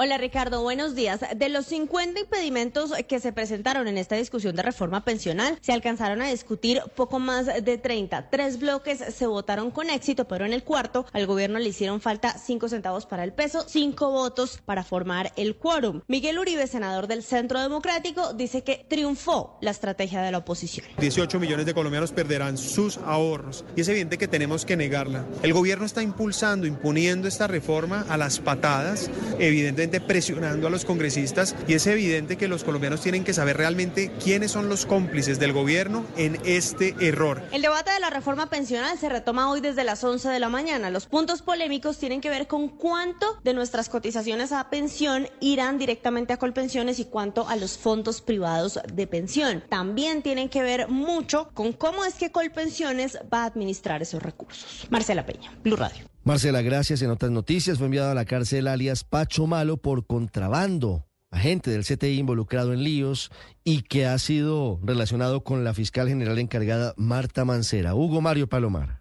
Hola 0.00 0.16
Ricardo, 0.16 0.62
buenos 0.62 0.94
días. 0.94 1.18
De 1.34 1.48
los 1.48 1.66
50 1.66 2.20
impedimentos 2.20 2.92
que 3.08 3.18
se 3.18 3.32
presentaron 3.32 3.88
en 3.88 3.98
esta 3.98 4.14
discusión 4.14 4.54
de 4.54 4.62
reforma 4.62 5.04
pensional, 5.04 5.58
se 5.60 5.72
alcanzaron 5.72 6.22
a 6.22 6.30
discutir 6.30 6.80
poco 6.94 7.18
más 7.18 7.46
de 7.46 7.78
30. 7.78 8.30
Tres 8.30 8.60
bloques 8.60 9.00
se 9.12 9.26
votaron 9.26 9.72
con 9.72 9.90
éxito, 9.90 10.28
pero 10.28 10.46
en 10.46 10.52
el 10.52 10.62
cuarto 10.62 11.04
al 11.12 11.26
gobierno 11.26 11.58
le 11.58 11.70
hicieron 11.70 12.00
falta 12.00 12.38
cinco 12.38 12.68
centavos 12.68 13.06
para 13.06 13.24
el 13.24 13.32
peso, 13.32 13.64
cinco 13.66 14.12
votos 14.12 14.60
para 14.64 14.84
formar 14.84 15.32
el 15.34 15.56
quórum. 15.56 16.02
Miguel 16.06 16.38
Uribe, 16.38 16.68
senador 16.68 17.08
del 17.08 17.24
Centro 17.24 17.60
Democrático, 17.60 18.34
dice 18.34 18.62
que 18.62 18.86
triunfó 18.88 19.58
la 19.62 19.72
estrategia 19.72 20.22
de 20.22 20.30
la 20.30 20.38
oposición. 20.38 20.86
18 21.00 21.40
millones 21.40 21.66
de 21.66 21.74
colombianos 21.74 22.12
perderán 22.12 22.56
sus 22.56 22.98
ahorros 22.98 23.64
y 23.74 23.80
es 23.80 23.88
evidente 23.88 24.16
que 24.16 24.28
tenemos 24.28 24.64
que 24.64 24.76
negarla. 24.76 25.26
El 25.42 25.52
gobierno 25.52 25.84
está 25.84 26.04
impulsando, 26.04 26.68
imponiendo 26.68 27.26
esta 27.26 27.48
reforma 27.48 28.06
a 28.08 28.16
las 28.16 28.38
patadas, 28.38 29.10
evidentemente 29.40 29.87
presionando 29.88 30.66
a 30.66 30.70
los 30.70 30.84
congresistas 30.84 31.56
y 31.66 31.74
es 31.74 31.86
evidente 31.86 32.36
que 32.36 32.48
los 32.48 32.62
colombianos 32.62 33.00
tienen 33.00 33.24
que 33.24 33.32
saber 33.32 33.56
realmente 33.56 34.12
quiénes 34.22 34.50
son 34.50 34.68
los 34.68 34.84
cómplices 34.84 35.38
del 35.38 35.52
gobierno 35.52 36.04
en 36.16 36.38
este 36.44 36.94
error. 37.00 37.42
El 37.52 37.62
debate 37.62 37.90
de 37.90 38.00
la 38.00 38.10
reforma 38.10 38.50
pensional 38.50 38.98
se 38.98 39.08
retoma 39.08 39.50
hoy 39.50 39.60
desde 39.60 39.84
las 39.84 40.04
11 40.04 40.28
de 40.28 40.38
la 40.38 40.48
mañana. 40.48 40.90
Los 40.90 41.06
puntos 41.06 41.42
polémicos 41.42 41.98
tienen 41.98 42.20
que 42.20 42.30
ver 42.30 42.46
con 42.46 42.68
cuánto 42.68 43.38
de 43.42 43.54
nuestras 43.54 43.88
cotizaciones 43.88 44.52
a 44.52 44.68
pensión 44.70 45.28
irán 45.40 45.78
directamente 45.78 46.32
a 46.32 46.36
Colpensiones 46.36 46.98
y 46.98 47.06
cuánto 47.06 47.48
a 47.48 47.56
los 47.56 47.78
fondos 47.78 48.20
privados 48.20 48.78
de 48.92 49.06
pensión. 49.06 49.64
También 49.68 50.22
tienen 50.22 50.48
que 50.48 50.62
ver 50.62 50.88
mucho 50.88 51.50
con 51.54 51.72
cómo 51.72 52.04
es 52.04 52.14
que 52.14 52.30
Colpensiones 52.30 53.18
va 53.32 53.42
a 53.42 53.46
administrar 53.46 54.02
esos 54.02 54.22
recursos. 54.22 54.86
Marcela 54.90 55.24
Peña, 55.24 55.52
Blue 55.62 55.76
Radio. 55.76 56.04
Marcela, 56.24 56.62
gracias. 56.62 57.02
En 57.02 57.10
otras 57.10 57.30
noticias, 57.30 57.78
fue 57.78 57.86
enviado 57.86 58.10
a 58.10 58.14
la 58.14 58.24
cárcel 58.24 58.68
alias 58.68 59.04
Pacho 59.04 59.46
Malo 59.46 59.76
por 59.76 60.06
contrabando. 60.06 61.06
Agente 61.30 61.70
del 61.70 61.84
CTI 61.84 62.18
involucrado 62.18 62.72
en 62.72 62.82
líos 62.82 63.30
y 63.62 63.82
que 63.82 64.06
ha 64.06 64.18
sido 64.18 64.80
relacionado 64.82 65.44
con 65.44 65.62
la 65.62 65.74
fiscal 65.74 66.08
general 66.08 66.38
encargada 66.38 66.94
Marta 66.96 67.44
Mancera. 67.44 67.94
Hugo 67.94 68.20
Mario 68.20 68.48
Palomar. 68.48 68.97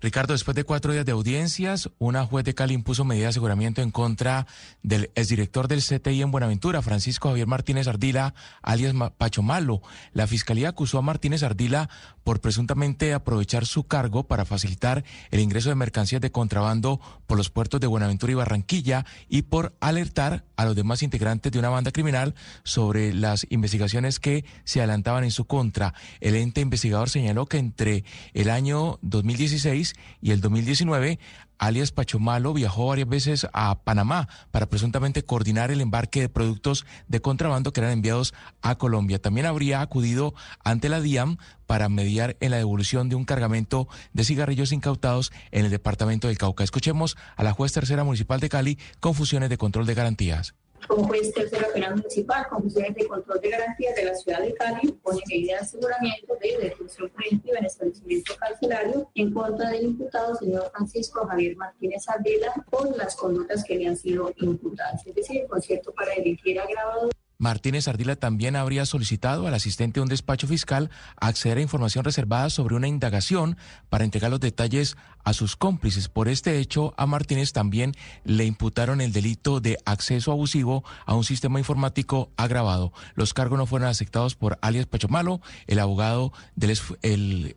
Ricardo, 0.00 0.32
después 0.32 0.54
de 0.54 0.62
cuatro 0.62 0.92
días 0.92 1.04
de 1.04 1.10
audiencias, 1.10 1.90
una 1.98 2.24
juez 2.24 2.44
de 2.44 2.54
Cali 2.54 2.72
impuso 2.72 3.04
medida 3.04 3.24
de 3.24 3.30
aseguramiento 3.30 3.82
en 3.82 3.90
contra 3.90 4.46
del 4.80 5.10
exdirector 5.16 5.66
del 5.66 5.82
CTI 5.82 6.22
en 6.22 6.30
Buenaventura, 6.30 6.82
Francisco 6.82 7.30
Javier 7.30 7.48
Martínez 7.48 7.88
Ardila, 7.88 8.32
alias 8.62 8.94
Pacho 9.18 9.42
Malo. 9.42 9.82
La 10.12 10.28
fiscalía 10.28 10.68
acusó 10.68 10.98
a 10.98 11.02
Martínez 11.02 11.42
Ardila 11.42 11.90
por 12.22 12.40
presuntamente 12.40 13.12
aprovechar 13.12 13.66
su 13.66 13.88
cargo 13.88 14.28
para 14.28 14.44
facilitar 14.44 15.02
el 15.32 15.40
ingreso 15.40 15.68
de 15.68 15.74
mercancías 15.74 16.20
de 16.20 16.30
contrabando 16.30 17.00
por 17.26 17.36
los 17.36 17.50
puertos 17.50 17.80
de 17.80 17.88
Buenaventura 17.88 18.30
y 18.30 18.36
Barranquilla 18.36 19.04
y 19.28 19.42
por 19.42 19.74
alertar 19.80 20.44
a 20.56 20.64
los 20.64 20.76
demás 20.76 21.02
integrantes 21.02 21.50
de 21.50 21.58
una 21.58 21.70
banda 21.70 21.90
criminal 21.90 22.36
sobre 22.62 23.12
las 23.12 23.48
investigaciones 23.50 24.20
que 24.20 24.44
se 24.62 24.78
adelantaban 24.78 25.24
en 25.24 25.32
su 25.32 25.46
contra. 25.46 25.92
El 26.20 26.36
ente 26.36 26.60
investigador 26.60 27.10
señaló 27.10 27.46
que 27.46 27.58
entre 27.58 28.04
el 28.32 28.48
año 28.48 29.00
2016 29.02 29.87
y 30.20 30.30
el 30.30 30.40
2019, 30.40 31.18
alias 31.58 31.92
Pachomalo 31.92 32.52
viajó 32.54 32.86
varias 32.86 33.08
veces 33.08 33.46
a 33.52 33.82
Panamá 33.82 34.28
para 34.50 34.66
presuntamente 34.66 35.24
coordinar 35.24 35.70
el 35.70 35.80
embarque 35.80 36.20
de 36.20 36.28
productos 36.28 36.86
de 37.08 37.20
contrabando 37.20 37.72
que 37.72 37.80
eran 37.80 37.92
enviados 37.92 38.34
a 38.62 38.76
Colombia. 38.76 39.20
También 39.20 39.46
habría 39.46 39.80
acudido 39.80 40.34
ante 40.64 40.88
la 40.88 41.00
DIAM 41.00 41.38
para 41.66 41.88
mediar 41.88 42.36
en 42.40 42.50
la 42.50 42.56
devolución 42.56 43.08
de 43.08 43.16
un 43.16 43.24
cargamento 43.24 43.88
de 44.12 44.24
cigarrillos 44.24 44.72
incautados 44.72 45.32
en 45.50 45.64
el 45.64 45.70
departamento 45.70 46.28
del 46.28 46.38
Cauca. 46.38 46.64
Escuchemos 46.64 47.16
a 47.36 47.42
la 47.42 47.52
juez 47.52 47.72
tercera 47.72 48.04
municipal 48.04 48.40
de 48.40 48.48
Cali 48.48 48.78
con 49.00 49.14
funciones 49.14 49.50
de 49.50 49.58
control 49.58 49.86
de 49.86 49.94
garantías 49.94 50.54
como 50.86 51.08
juez 51.08 51.32
tercero 51.32 51.66
penal 51.72 51.96
municipal 51.96 52.46
con 52.48 52.68
de 52.68 53.06
control 53.06 53.40
de 53.40 53.50
garantías 53.50 53.94
de 53.96 54.04
la 54.04 54.14
ciudad 54.14 54.40
de 54.42 54.54
Cali, 54.54 54.92
pone 55.02 55.20
medida 55.28 55.54
de 55.54 55.60
aseguramiento 55.60 56.34
de 56.40 56.56
detención 56.58 57.10
preventiva 57.10 57.58
en 57.58 57.64
establecimiento 57.64 58.36
carcelario 58.36 59.10
en 59.14 59.32
contra 59.32 59.70
del 59.70 59.84
imputado 59.84 60.34
señor 60.36 60.70
Francisco 60.70 61.26
Javier 61.26 61.56
Martínez 61.56 62.08
Ardela 62.08 62.54
por 62.70 62.96
las 62.96 63.16
conductas 63.16 63.64
que 63.64 63.76
le 63.76 63.88
han 63.88 63.96
sido 63.96 64.32
imputadas, 64.36 65.06
es 65.06 65.14
decir, 65.14 65.42
el 65.42 65.48
concierto 65.48 65.92
para 65.92 66.14
dirigir 66.14 66.60
agravado. 66.60 67.10
Martínez 67.40 67.86
Ardila 67.86 68.16
también 68.16 68.56
habría 68.56 68.84
solicitado 68.84 69.46
al 69.46 69.54
asistente 69.54 70.00
de 70.00 70.02
un 70.02 70.08
despacho 70.08 70.48
fiscal 70.48 70.90
acceder 71.20 71.58
a 71.58 71.62
información 71.62 72.04
reservada 72.04 72.50
sobre 72.50 72.74
una 72.74 72.88
indagación 72.88 73.56
para 73.88 74.04
entregar 74.04 74.32
los 74.32 74.40
detalles 74.40 74.96
a 75.22 75.32
sus 75.32 75.54
cómplices. 75.54 76.08
Por 76.08 76.26
este 76.26 76.58
hecho, 76.58 76.94
a 76.96 77.06
Martínez 77.06 77.52
también 77.52 77.94
le 78.24 78.44
imputaron 78.44 79.00
el 79.00 79.12
delito 79.12 79.60
de 79.60 79.78
acceso 79.84 80.32
abusivo 80.32 80.82
a 81.06 81.14
un 81.14 81.22
sistema 81.22 81.60
informático 81.60 82.32
agravado. 82.36 82.92
Los 83.14 83.34
cargos 83.34 83.56
no 83.56 83.66
fueron 83.66 83.88
aceptados 83.88 84.34
por 84.34 84.58
alias 84.60 84.86
Pachomalo. 84.86 85.40
El 85.68 85.78
abogado 85.78 86.32
del 86.56 86.70
ex, 86.70 86.82
el 87.02 87.56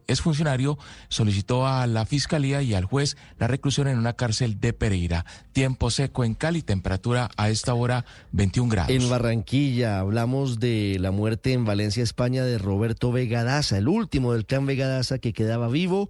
solicitó 1.10 1.66
a 1.66 1.88
la 1.88 2.06
fiscalía 2.06 2.62
y 2.62 2.76
al 2.76 2.86
juez 2.86 3.18
la 3.40 3.48
reclusión 3.48 3.88
en 3.88 3.98
una 3.98 4.14
cárcel 4.14 4.60
de 4.60 4.74
Pereira. 4.74 5.26
Tiempo 5.53 5.90
seco 5.90 6.24
en 6.24 6.36
Cali, 6.36 6.62
temperatura 6.62 7.32
a 7.36 7.49
esta 7.49 7.74
hora 7.74 8.06
21 8.32 8.70
grados. 8.70 8.91
En 8.91 9.10
Barranquilla 9.10 9.70
hablamos 9.80 10.60
de 10.60 10.98
la 10.99 11.11
muerte 11.11 11.53
en 11.53 11.65
Valencia, 11.65 12.03
España, 12.03 12.43
de 12.43 12.57
Roberto 12.57 13.11
Vegadaza, 13.11 13.77
el 13.77 13.88
último 13.88 14.34
del 14.34 14.45
clan 14.45 14.65
Vegadaza 14.65 15.19
que 15.19 15.34
quedaba 15.34 15.69
vivo. 15.69 16.10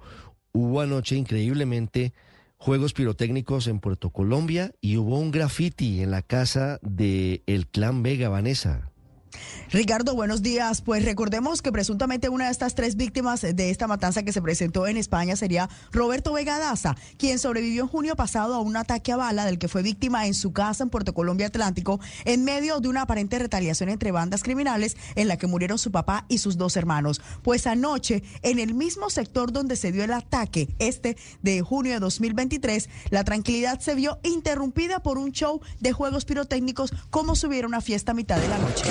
Hubo 0.52 0.82
anoche, 0.82 1.16
increíblemente, 1.16 2.14
juegos 2.58 2.94
pirotécnicos 2.94 3.68
en 3.68 3.80
Puerto 3.80 4.10
Colombia 4.10 4.72
y 4.82 4.98
hubo 4.98 5.18
un 5.18 5.32
graffiti 5.32 6.02
en 6.02 6.12
la 6.12 6.22
casa 6.22 6.80
del 6.82 7.44
el 7.46 7.68
clan 7.68 8.04
Vega 8.04 8.30
Vanessa. 8.30 8.91
Ricardo, 9.72 10.16
buenos 10.16 10.42
días. 10.42 10.82
Pues 10.82 11.06
recordemos 11.06 11.62
que 11.62 11.72
presuntamente 11.72 12.30
una 12.30 12.46
de 12.46 12.52
estas 12.52 12.76
tres 12.76 12.96
víctimas 12.96 13.42
de 13.42 13.70
esta 13.70 13.88
matanza 13.88 14.24
que 14.24 14.34
se 14.34 14.42
presentó 14.42 14.88
en 14.88 14.98
España 14.98 15.36
sería 15.36 15.70
Roberto 15.92 16.34
Vega 16.34 16.60
Daza, 16.60 16.96
quien 17.18 17.40
sobrevivió 17.40 17.84
en 17.84 17.88
junio 17.88 18.16
pasado 18.16 18.56
a 18.56 18.60
un 18.60 18.76
ataque 18.76 19.14
a 19.14 19.18
bala 19.18 19.46
del 19.46 19.60
que 19.60 19.68
fue 19.68 19.82
víctima 19.82 20.28
en 20.28 20.34
su 20.34 20.52
casa 20.52 20.84
en 20.84 20.90
Puerto 20.90 21.14
Colombia 21.14 21.48
Atlántico 21.48 22.00
en 22.26 22.44
medio 22.44 22.80
de 22.80 22.90
una 22.90 23.04
aparente 23.04 23.40
retaliación 23.40 23.90
entre 23.90 24.12
bandas 24.12 24.44
criminales 24.44 24.98
en 25.16 25.28
la 25.28 25.38
que 25.38 25.48
murieron 25.48 25.78
su 25.78 25.92
papá 25.92 26.26
y 26.28 26.40
sus 26.40 26.58
dos 26.58 26.76
hermanos. 26.76 27.22
Pues 27.42 27.66
anoche, 27.68 28.24
en 28.42 28.60
el 28.60 28.74
mismo 28.74 29.10
sector 29.10 29.52
donde 29.52 29.76
se 29.76 29.92
dio 29.92 30.04
el 30.04 30.14
ataque, 30.14 30.68
este 30.80 31.18
de 31.42 31.62
junio 31.62 31.94
de 31.94 32.00
2023, 32.00 32.90
la 33.10 33.24
tranquilidad 33.24 33.80
se 33.80 33.96
vio 33.96 34.20
interrumpida 34.24 35.02
por 35.02 35.18
un 35.18 35.32
show 35.32 35.62
de 35.80 35.94
juegos 35.94 36.26
pirotécnicos 36.26 36.94
como 37.10 37.36
si 37.36 37.48
hubiera 37.48 37.68
una 37.68 37.82
fiesta 37.82 38.12
a 38.12 38.16
mitad 38.16 38.38
de 38.38 38.48
la 38.48 38.58
noche. 38.58 38.84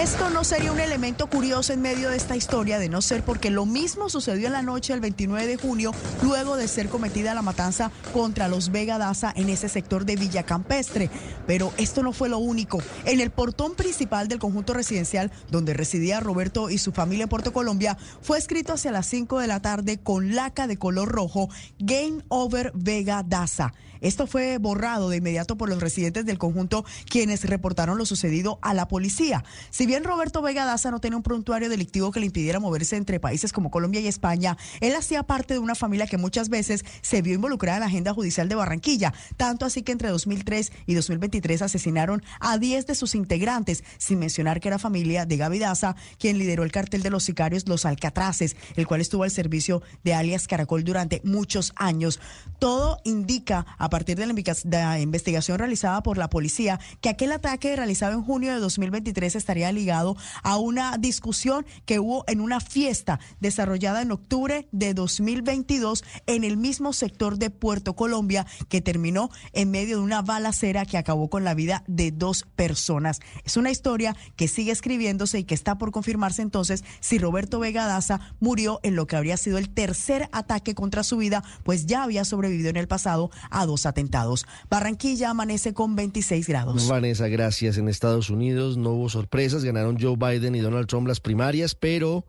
Esto 0.00 0.30
no 0.30 0.44
sería 0.44 0.70
un 0.72 0.80
elemento 0.80 1.26
curioso 1.26 1.72
en 1.72 1.82
medio 1.82 2.08
de 2.08 2.16
esta 2.16 2.36
historia, 2.36 2.78
de 2.78 2.88
no 2.88 3.02
ser 3.02 3.24
porque 3.24 3.50
lo 3.50 3.66
mismo 3.66 4.08
sucedió 4.08 4.46
en 4.46 4.52
la 4.52 4.62
noche 4.62 4.92
del 4.92 5.00
29 5.00 5.46
de 5.46 5.56
junio, 5.56 5.92
luego 6.22 6.56
de 6.56 6.68
ser 6.68 6.88
cometida 6.88 7.34
la 7.34 7.42
matanza 7.42 7.90
contra 8.12 8.48
los 8.48 8.70
Vega 8.70 8.96
Daza 8.96 9.32
en 9.34 9.48
ese 9.48 9.68
sector 9.68 10.04
de 10.04 10.16
Villa 10.16 10.44
Campestre. 10.44 11.10
Pero 11.46 11.72
esto 11.78 12.02
no 12.02 12.12
fue 12.12 12.28
lo 12.28 12.38
único. 12.38 12.78
En 13.04 13.20
el 13.20 13.30
portón 13.30 13.74
principal 13.74 14.28
del 14.28 14.38
conjunto 14.38 14.72
residencial 14.72 15.32
donde 15.50 15.74
residía 15.74 16.20
Roberto 16.20 16.70
y 16.70 16.78
su 16.78 16.92
familia 16.92 17.24
en 17.24 17.28
Puerto 17.28 17.52
Colombia, 17.52 17.98
fue 18.22 18.38
escrito 18.38 18.72
hacia 18.74 18.92
las 18.92 19.06
5 19.08 19.40
de 19.40 19.46
la 19.48 19.60
tarde 19.60 19.98
con 19.98 20.34
laca 20.34 20.66
de 20.68 20.78
color 20.78 21.08
rojo, 21.08 21.50
Game 21.80 22.22
Over 22.28 22.72
Vega 22.74 23.24
Daza. 23.26 23.74
Esto 24.00 24.26
fue 24.26 24.58
borrado 24.58 25.08
de 25.08 25.18
inmediato 25.18 25.56
por 25.56 25.68
los 25.68 25.80
residentes 25.80 26.26
del 26.26 26.38
conjunto 26.38 26.84
quienes 27.08 27.44
reportaron 27.44 27.98
lo 27.98 28.06
sucedido 28.06 28.58
a 28.62 28.74
la 28.74 28.88
policía. 28.88 29.44
Si 29.70 29.86
bien 29.86 30.04
Roberto 30.04 30.42
Vega 30.42 30.64
Daza 30.64 30.90
no 30.90 31.00
tenía 31.00 31.16
un 31.16 31.22
prontuario 31.22 31.68
delictivo 31.68 32.12
que 32.12 32.20
le 32.20 32.26
impidiera 32.26 32.60
moverse 32.60 32.96
entre 32.96 33.20
países 33.20 33.52
como 33.52 33.70
Colombia 33.70 34.00
y 34.00 34.08
España, 34.08 34.56
él 34.80 34.94
hacía 34.94 35.22
parte 35.22 35.54
de 35.54 35.60
una 35.60 35.74
familia 35.74 36.06
que 36.06 36.18
muchas 36.18 36.48
veces 36.48 36.84
se 37.00 37.22
vio 37.22 37.34
involucrada 37.34 37.78
en 37.78 37.80
la 37.80 37.86
agenda 37.86 38.14
judicial 38.14 38.48
de 38.48 38.54
Barranquilla, 38.54 39.12
tanto 39.36 39.64
así 39.64 39.82
que 39.82 39.92
entre 39.92 40.08
2003 40.08 40.72
y 40.86 40.94
2023 40.94 41.62
asesinaron 41.62 42.22
a 42.40 42.58
10 42.58 42.86
de 42.86 42.94
sus 42.94 43.14
integrantes, 43.14 43.84
sin 43.98 44.18
mencionar 44.18 44.60
que 44.60 44.68
era 44.68 44.78
familia 44.78 45.26
de 45.26 45.36
Gaby 45.36 45.58
Daza, 45.58 45.96
quien 46.18 46.38
lideró 46.38 46.62
el 46.62 46.72
cartel 46.72 47.02
de 47.02 47.10
los 47.10 47.24
sicarios 47.24 47.68
Los 47.68 47.84
Alcatraces, 47.84 48.56
el 48.76 48.86
cual 48.86 49.00
estuvo 49.00 49.24
al 49.24 49.30
servicio 49.30 49.82
de 50.04 50.14
alias 50.14 50.46
Caracol 50.46 50.84
durante 50.84 51.20
muchos 51.24 51.72
años. 51.76 52.20
Todo 52.58 53.00
indica 53.04 53.66
a 53.78 53.87
a 53.88 53.90
partir 53.90 54.18
de 54.18 54.26
la 54.26 55.00
investigación 55.00 55.58
realizada 55.58 56.02
por 56.02 56.18
la 56.18 56.28
policía 56.28 56.78
que 57.00 57.08
aquel 57.08 57.32
ataque 57.32 57.74
realizado 57.74 58.12
en 58.12 58.22
junio 58.22 58.52
de 58.52 58.60
2023 58.60 59.34
estaría 59.34 59.72
ligado 59.72 60.14
a 60.42 60.58
una 60.58 60.98
discusión 60.98 61.64
que 61.86 61.98
hubo 61.98 62.22
en 62.28 62.42
una 62.42 62.60
fiesta 62.60 63.18
desarrollada 63.40 64.02
en 64.02 64.12
octubre 64.12 64.68
de 64.72 64.92
2022 64.92 66.04
en 66.26 66.44
el 66.44 66.58
mismo 66.58 66.92
sector 66.92 67.38
de 67.38 67.48
Puerto 67.48 67.96
Colombia 67.96 68.46
que 68.68 68.82
terminó 68.82 69.30
en 69.54 69.70
medio 69.70 69.96
de 69.96 70.04
una 70.04 70.20
balacera 70.20 70.84
que 70.84 70.98
acabó 70.98 71.30
con 71.30 71.44
la 71.44 71.54
vida 71.54 71.82
de 71.86 72.10
dos 72.12 72.44
personas. 72.56 73.20
Es 73.44 73.56
una 73.56 73.70
historia 73.70 74.14
que 74.36 74.48
sigue 74.48 74.70
escribiéndose 74.70 75.38
y 75.38 75.44
que 75.44 75.54
está 75.54 75.78
por 75.78 75.92
confirmarse 75.92 76.42
entonces 76.42 76.84
si 77.00 77.16
Roberto 77.16 77.58
Vega 77.58 77.86
Daza 77.86 78.20
murió 78.38 78.80
en 78.82 78.96
lo 78.96 79.06
que 79.06 79.16
habría 79.16 79.38
sido 79.38 79.56
el 79.56 79.70
tercer 79.70 80.28
ataque 80.32 80.74
contra 80.74 81.02
su 81.04 81.16
vida, 81.16 81.42
pues 81.62 81.86
ya 81.86 82.02
había 82.02 82.26
sobrevivido 82.26 82.68
en 82.68 82.76
el 82.76 82.86
pasado 82.86 83.30
a 83.50 83.64
dos 83.64 83.77
atentados. 83.86 84.46
Barranquilla 84.70 85.30
amanece 85.30 85.74
con 85.74 85.96
26 85.96 86.48
grados. 86.48 86.88
Vanessa, 86.88 87.28
gracias. 87.28 87.78
En 87.78 87.88
Estados 87.88 88.30
Unidos 88.30 88.76
no 88.76 88.90
hubo 88.90 89.08
sorpresas, 89.08 89.64
ganaron 89.64 89.98
Joe 90.00 90.16
Biden 90.16 90.54
y 90.54 90.60
Donald 90.60 90.86
Trump 90.86 91.08
las 91.08 91.20
primarias, 91.20 91.74
pero 91.74 92.24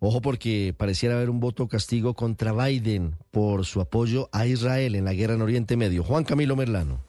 ojo 0.00 0.20
porque 0.20 0.74
pareciera 0.76 1.16
haber 1.16 1.30
un 1.30 1.40
voto 1.40 1.68
castigo 1.68 2.14
contra 2.14 2.52
Biden 2.52 3.16
por 3.30 3.66
su 3.66 3.80
apoyo 3.80 4.28
a 4.32 4.46
Israel 4.46 4.94
en 4.94 5.04
la 5.04 5.12
guerra 5.12 5.34
en 5.34 5.42
Oriente 5.42 5.76
Medio. 5.76 6.04
Juan 6.04 6.24
Camilo 6.24 6.56
Merlano. 6.56 7.08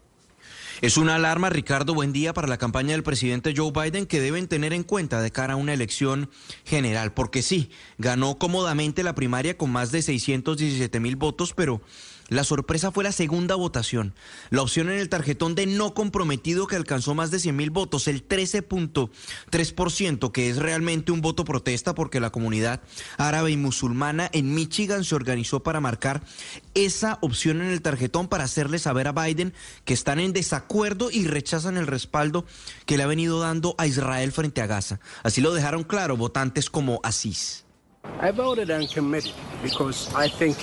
Es 0.81 0.95
una 0.95 1.15
alarma, 1.15 1.49
Ricardo, 1.49 1.93
buen 1.93 2.13
día 2.13 2.33
para 2.33 2.47
la 2.47 2.57
campaña 2.57 2.91
del 2.91 3.03
presidente 3.03 3.53
Joe 3.53 3.73
Biden 3.73 4.05
que 4.05 4.21
deben 4.21 4.47
tener 4.47 4.71
en 4.71 4.83
cuenta 4.83 5.21
de 5.21 5.29
cara 5.29 5.53
a 5.53 5.57
una 5.57 5.73
elección 5.73 6.29
general, 6.63 7.11
porque 7.13 7.41
sí, 7.41 7.69
ganó 7.97 8.37
cómodamente 8.37 9.03
la 9.03 9.13
primaria 9.13 9.57
con 9.57 9.71
más 9.71 9.91
de 9.91 10.01
617 10.01 11.01
mil 11.01 11.17
votos, 11.17 11.53
pero 11.53 11.81
la 12.30 12.43
sorpresa 12.43 12.91
fue 12.91 13.03
la 13.03 13.11
segunda 13.11 13.56
votación, 13.56 14.14
la 14.49 14.61
opción 14.61 14.89
en 14.89 14.99
el 14.99 15.10
tarjetón 15.10 15.56
de 15.56 15.65
no 15.65 15.93
comprometido 15.93 16.68
que 16.68 16.76
alcanzó 16.76 17.15
más 17.15 17.31
de 17.31 17.39
100 17.39 17.56
mil 17.56 17.72
votos, 17.72 18.07
el 18.07 18.27
13.3%, 18.27 20.31
que 20.31 20.49
es 20.49 20.57
realmente 20.57 21.11
un 21.11 21.22
voto 21.22 21.45
protesta 21.45 21.95
porque 21.95 22.19
la 22.19 22.31
comunidad 22.31 22.81
árabe 23.18 23.51
y 23.51 23.57
musulmana 23.57 24.30
en 24.31 24.53
Michigan 24.53 25.03
se 25.03 25.15
organizó 25.15 25.61
para 25.61 25.81
marcar 25.81 26.22
esa 26.73 27.18
opción 27.22 27.61
en 27.61 27.68
el 27.68 27.81
tarjetón 27.81 28.27
para 28.27 28.45
hacerle 28.45 28.80
saber 28.80 29.07
a 29.07 29.11
Biden 29.11 29.53
que 29.85 29.93
están 29.93 30.19
en 30.19 30.34
desacuerdo 30.34 31.11
y 31.11 31.27
rechazan 31.27 31.77
el 31.77 31.88
respaldo 31.88 32.45
que 32.85 32.97
le 32.97 33.03
ha 33.03 33.07
venido 33.07 33.39
dando 33.39 33.76
a 33.77 33.88
Israel 33.88 34.31
frente 34.31 34.61
a 34.61 34.68
Gaza. 34.68 34.99
Así 35.23 35.41
lo 35.41 35.53
dejaron 35.53 35.84
claro 35.84 36.18
votantes 36.18 36.69
como 36.69 36.99
Asís. 37.03 37.65
I 38.21 38.31
voted 38.31 38.69
and 38.69 38.89
committed 38.93 39.34
because 39.61 40.09
I 40.15 40.30
think 40.30 40.57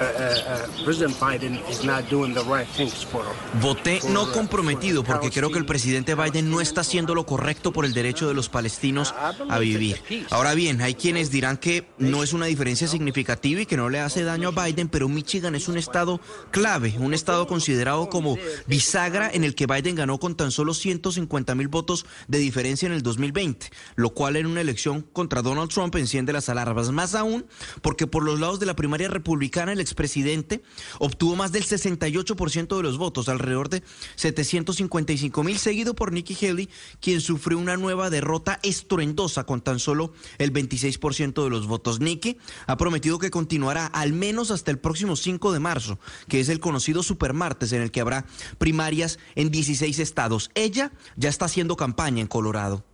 uh, 0.00 0.04
uh, 0.04 0.06
uh, 0.06 0.84
President 0.84 1.18
Biden 1.18 1.58
is 1.68 1.84
not 1.84 2.08
doing 2.10 2.32
the 2.32 2.42
right 2.44 2.66
things 2.66 3.04
for 3.04 3.22
Voté 3.60 4.00
no 4.10 4.30
comprometido 4.32 5.04
porque 5.04 5.30
creo 5.30 5.50
que 5.50 5.58
el 5.58 5.66
presidente 5.66 6.14
Biden 6.14 6.50
no 6.50 6.60
está 6.60 6.80
haciendo 6.80 7.14
lo 7.14 7.26
correcto 7.26 7.72
por 7.72 7.84
el 7.84 7.92
derecho 7.92 8.28
de 8.28 8.34
los 8.34 8.48
palestinos 8.48 9.14
a 9.14 9.58
vivir. 9.58 10.00
Ahora 10.30 10.54
bien, 10.54 10.80
hay 10.80 10.94
quienes 10.94 11.30
dirán 11.30 11.58
que 11.58 11.86
no 11.98 12.22
es 12.22 12.32
una 12.32 12.46
diferencia 12.46 12.88
significativa 12.88 13.60
y 13.60 13.66
que 13.66 13.76
no 13.76 13.90
le 13.90 14.00
hace 14.00 14.24
daño 14.24 14.48
a 14.54 14.64
Biden, 14.64 14.88
pero 14.88 15.08
Michigan 15.08 15.54
es 15.54 15.68
un 15.68 15.76
estado 15.76 16.20
clave, 16.50 16.94
un 16.98 17.12
estado 17.12 17.46
considerado 17.46 18.08
como 18.08 18.38
bisagra 18.66 19.30
en 19.30 19.44
el 19.44 19.54
que 19.54 19.66
Biden 19.66 19.96
ganó 19.96 20.18
con 20.18 20.34
tan 20.34 20.50
solo 20.50 20.72
150 20.72 21.54
mil 21.54 21.68
votos 21.68 22.06
de 22.28 22.38
diferencia 22.38 22.86
en 22.86 22.92
el 22.92 23.02
2020, 23.02 23.70
lo 23.96 24.10
cual 24.10 24.36
en 24.36 24.46
una 24.46 24.62
elección 24.62 25.02
contra 25.02 25.42
Donald 25.42 25.70
Trump 25.70 25.94
enciende 25.96 26.32
las 26.32 26.48
alarmas. 26.48 26.69
Más 26.92 27.14
aún 27.14 27.46
porque 27.82 28.06
por 28.06 28.22
los 28.22 28.40
lados 28.40 28.60
de 28.60 28.66
la 28.66 28.76
primaria 28.76 29.08
republicana 29.08 29.72
el 29.72 29.80
expresidente 29.80 30.62
obtuvo 30.98 31.36
más 31.36 31.52
del 31.52 31.64
68% 31.64 32.76
de 32.76 32.82
los 32.82 32.98
votos, 32.98 33.28
alrededor 33.28 33.68
de 33.68 33.82
755 34.16 35.42
mil, 35.42 35.58
seguido 35.58 35.94
por 35.94 36.12
Nikki 36.12 36.46
Haley, 36.46 36.68
quien 37.00 37.20
sufrió 37.20 37.58
una 37.58 37.76
nueva 37.76 38.10
derrota 38.10 38.60
estruendosa 38.62 39.44
con 39.44 39.60
tan 39.60 39.78
solo 39.78 40.12
el 40.38 40.52
26% 40.52 41.42
de 41.44 41.50
los 41.50 41.66
votos. 41.66 42.00
Nikki 42.00 42.38
ha 42.66 42.76
prometido 42.76 43.18
que 43.18 43.30
continuará 43.30 43.86
al 43.86 44.12
menos 44.12 44.50
hasta 44.50 44.70
el 44.70 44.78
próximo 44.78 45.16
5 45.16 45.52
de 45.52 45.60
marzo, 45.60 45.98
que 46.28 46.40
es 46.40 46.48
el 46.48 46.60
conocido 46.60 47.02
supermartes 47.02 47.72
en 47.72 47.82
el 47.82 47.90
que 47.90 48.00
habrá 48.00 48.26
primarias 48.58 49.18
en 49.34 49.50
16 49.50 49.98
estados. 49.98 50.50
Ella 50.54 50.92
ya 51.16 51.28
está 51.28 51.46
haciendo 51.46 51.76
campaña 51.76 52.20
en 52.20 52.26
Colorado. 52.26 52.84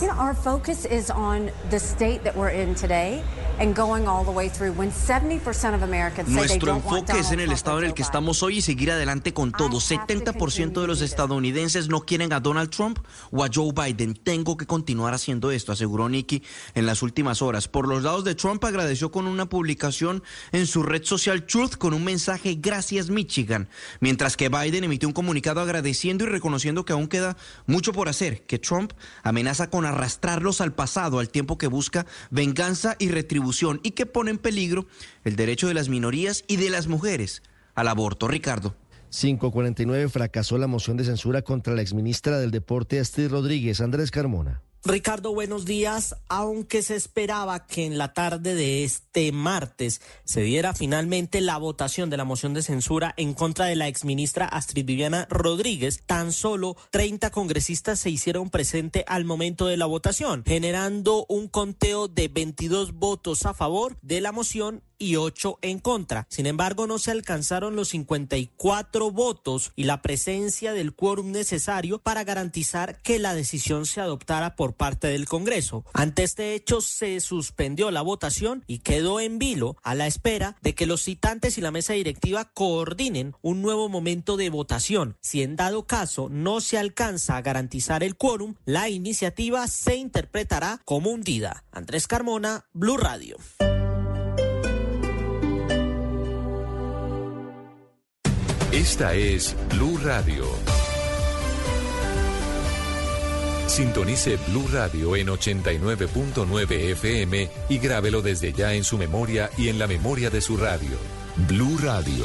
You 0.00 0.08
know, 0.08 0.14
our 0.14 0.34
focus 0.34 0.84
is 0.84 1.10
on 1.10 1.50
the 1.70 1.78
state 1.78 2.22
that 2.22 2.36
we're 2.36 2.50
in 2.50 2.74
today 2.74 3.22
and 3.58 3.74
going 3.74 4.06
all 4.06 4.24
the 4.24 4.30
way 4.30 4.48
through. 4.48 4.72
When 4.72 4.90
70% 4.90 5.74
of 5.74 5.82
Americans 5.82 6.28
say 6.28 6.34
they 6.34 6.40
Nuestro 6.40 6.66
don't 6.66 6.84
want 6.84 7.00
enfoque 7.08 7.18
es 7.18 7.30
Donald 7.30 7.40
en 7.40 7.40
el 7.40 7.52
estado 7.52 7.78
en 7.78 7.84
el 7.86 7.94
que 7.94 8.02
estamos 8.02 8.42
hoy 8.42 8.58
y 8.58 8.62
seguir 8.62 8.90
adelante 8.92 9.32
con 9.32 9.50
todo. 9.50 9.80
70% 9.80 10.80
de 10.80 10.86
los 10.86 11.00
estadounidenses 11.00 11.88
no 11.88 12.00
quieren 12.02 12.32
a 12.32 12.40
Donald 12.40 12.70
Trump 12.70 12.98
o 13.32 13.44
a 13.44 13.48
Joe 13.52 13.72
Biden. 13.72 14.14
Tengo 14.14 14.56
que 14.56 14.66
continuar 14.66 15.14
haciendo 15.14 15.50
esto, 15.50 15.72
aseguró 15.72 16.08
Nikki 16.08 16.42
en 16.74 16.86
las 16.86 17.02
últimas 17.02 17.42
horas. 17.42 17.66
Por 17.66 17.88
los 17.88 18.04
lados 18.04 18.24
de 18.24 18.34
Trump 18.36 18.64
agradeció 18.64 19.10
con 19.10 19.26
una 19.26 19.48
publicación 19.48 20.22
en 20.52 20.66
su 20.66 20.82
red 20.82 21.02
social 21.04 21.44
Truth 21.44 21.74
con 21.74 21.92
un 21.92 22.04
mensaje 22.04 22.56
Gracias 22.60 23.10
Michigan, 23.10 23.68
mientras 24.00 24.36
que 24.36 24.48
Biden 24.48 24.84
emitió 24.84 25.08
un 25.08 25.14
comunicado 25.14 25.60
agradeciendo 25.60 26.24
y 26.24 26.28
reconociendo 26.28 26.84
que 26.84 26.92
aún 26.92 27.08
queda 27.08 27.36
mucho 27.66 27.92
por 27.92 28.08
hacer, 28.08 28.42
que 28.42 28.58
Trump 28.58 28.92
amenaza 29.22 29.61
con 29.70 29.86
arrastrarlos 29.86 30.60
al 30.60 30.72
pasado 30.72 31.18
al 31.18 31.28
tiempo 31.28 31.58
que 31.58 31.66
busca 31.66 32.06
venganza 32.30 32.96
y 32.98 33.08
retribución 33.08 33.80
y 33.82 33.92
que 33.92 34.06
pone 34.06 34.30
en 34.30 34.38
peligro 34.38 34.86
el 35.24 35.36
derecho 35.36 35.68
de 35.68 35.74
las 35.74 35.88
minorías 35.88 36.44
y 36.46 36.56
de 36.56 36.70
las 36.70 36.86
mujeres 36.86 37.42
al 37.74 37.88
aborto. 37.88 38.28
Ricardo. 38.28 38.74
549 39.10 40.08
fracasó 40.08 40.56
la 40.56 40.66
moción 40.66 40.96
de 40.96 41.04
censura 41.04 41.42
contra 41.42 41.74
la 41.74 41.82
exministra 41.82 42.38
del 42.38 42.50
Deporte 42.50 42.98
Astrid 42.98 43.28
Rodríguez, 43.28 43.80
Andrés 43.80 44.10
Carmona. 44.10 44.62
Ricardo, 44.84 45.32
buenos 45.32 45.64
días. 45.64 46.16
Aunque 46.28 46.82
se 46.82 46.96
esperaba 46.96 47.66
que 47.66 47.86
en 47.86 47.98
la 47.98 48.12
tarde 48.14 48.56
de 48.56 48.82
este 48.82 49.30
martes 49.30 50.00
se 50.24 50.40
diera 50.42 50.74
finalmente 50.74 51.40
la 51.40 51.56
votación 51.56 52.10
de 52.10 52.16
la 52.16 52.24
moción 52.24 52.52
de 52.52 52.62
censura 52.62 53.14
en 53.16 53.32
contra 53.32 53.66
de 53.66 53.76
la 53.76 53.86
exministra 53.86 54.46
Astrid 54.46 54.84
Viviana 54.84 55.28
Rodríguez, 55.30 56.02
tan 56.04 56.32
solo 56.32 56.76
30 56.90 57.30
congresistas 57.30 58.00
se 58.00 58.10
hicieron 58.10 58.50
presente 58.50 59.04
al 59.06 59.24
momento 59.24 59.68
de 59.68 59.76
la 59.76 59.86
votación, 59.86 60.42
generando 60.44 61.26
un 61.28 61.46
conteo 61.46 62.08
de 62.08 62.26
22 62.26 62.94
votos 62.94 63.46
a 63.46 63.54
favor 63.54 63.96
de 64.02 64.20
la 64.20 64.32
moción 64.32 64.82
y 65.02 65.16
8 65.16 65.58
en 65.62 65.80
contra. 65.80 66.26
Sin 66.30 66.46
embargo, 66.46 66.86
no 66.86 66.98
se 66.98 67.10
alcanzaron 67.10 67.74
los 67.74 67.88
54 67.88 69.10
votos 69.10 69.72
y 69.74 69.84
la 69.84 70.00
presencia 70.00 70.72
del 70.72 70.94
quórum 70.94 71.32
necesario 71.32 71.98
para 71.98 72.22
garantizar 72.22 73.02
que 73.02 73.18
la 73.18 73.34
decisión 73.34 73.84
se 73.84 74.00
adoptara 74.00 74.54
por 74.54 74.74
parte 74.74 75.08
del 75.08 75.26
Congreso. 75.26 75.84
Ante 75.92 76.22
este 76.22 76.54
hecho, 76.54 76.80
se 76.80 77.18
suspendió 77.20 77.90
la 77.90 78.02
votación 78.02 78.62
y 78.68 78.78
quedó 78.78 79.18
en 79.18 79.38
vilo 79.38 79.76
a 79.82 79.96
la 79.96 80.06
espera 80.06 80.56
de 80.62 80.74
que 80.74 80.86
los 80.86 81.02
citantes 81.02 81.58
y 81.58 81.60
la 81.60 81.72
mesa 81.72 81.94
directiva 81.94 82.52
coordinen 82.54 83.34
un 83.42 83.60
nuevo 83.60 83.88
momento 83.88 84.36
de 84.36 84.50
votación. 84.50 85.16
Si 85.20 85.42
en 85.42 85.56
dado 85.56 85.86
caso 85.86 86.28
no 86.30 86.60
se 86.60 86.78
alcanza 86.78 87.36
a 87.36 87.42
garantizar 87.42 88.04
el 88.04 88.16
quórum, 88.16 88.54
la 88.64 88.88
iniciativa 88.88 89.66
se 89.66 89.96
interpretará 89.96 90.80
como 90.84 91.10
hundida. 91.10 91.64
Andrés 91.72 92.06
Carmona, 92.06 92.66
Blue 92.72 92.96
Radio. 92.96 93.36
Esta 98.72 99.12
es 99.12 99.54
Blue 99.68 99.98
Radio. 100.02 100.46
Sintonice 103.66 104.38
Blue 104.48 104.66
Radio 104.72 105.14
en 105.14 105.26
89.9 105.26 106.72
FM 106.92 107.50
y 107.68 107.78
grábelo 107.78 108.22
desde 108.22 108.54
ya 108.54 108.72
en 108.72 108.84
su 108.84 108.96
memoria 108.96 109.50
y 109.58 109.68
en 109.68 109.78
la 109.78 109.86
memoria 109.86 110.30
de 110.30 110.40
su 110.40 110.56
radio. 110.56 110.96
Blue 111.46 111.76
Radio, 111.82 112.24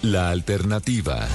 la 0.00 0.30
alternativa. 0.30 1.28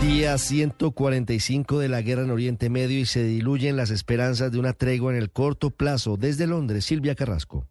Día 0.00 0.38
145 0.38 1.80
de 1.80 1.88
la 1.88 2.02
guerra 2.02 2.22
en 2.22 2.30
Oriente 2.30 2.70
Medio 2.70 3.00
y 3.00 3.04
se 3.04 3.24
diluyen 3.24 3.76
las 3.76 3.90
esperanzas 3.90 4.52
de 4.52 4.60
una 4.60 4.74
tregua 4.74 5.10
en 5.10 5.18
el 5.18 5.32
corto 5.32 5.70
plazo. 5.70 6.16
Desde 6.16 6.46
Londres, 6.46 6.84
Silvia 6.84 7.16
Carrasco. 7.16 7.66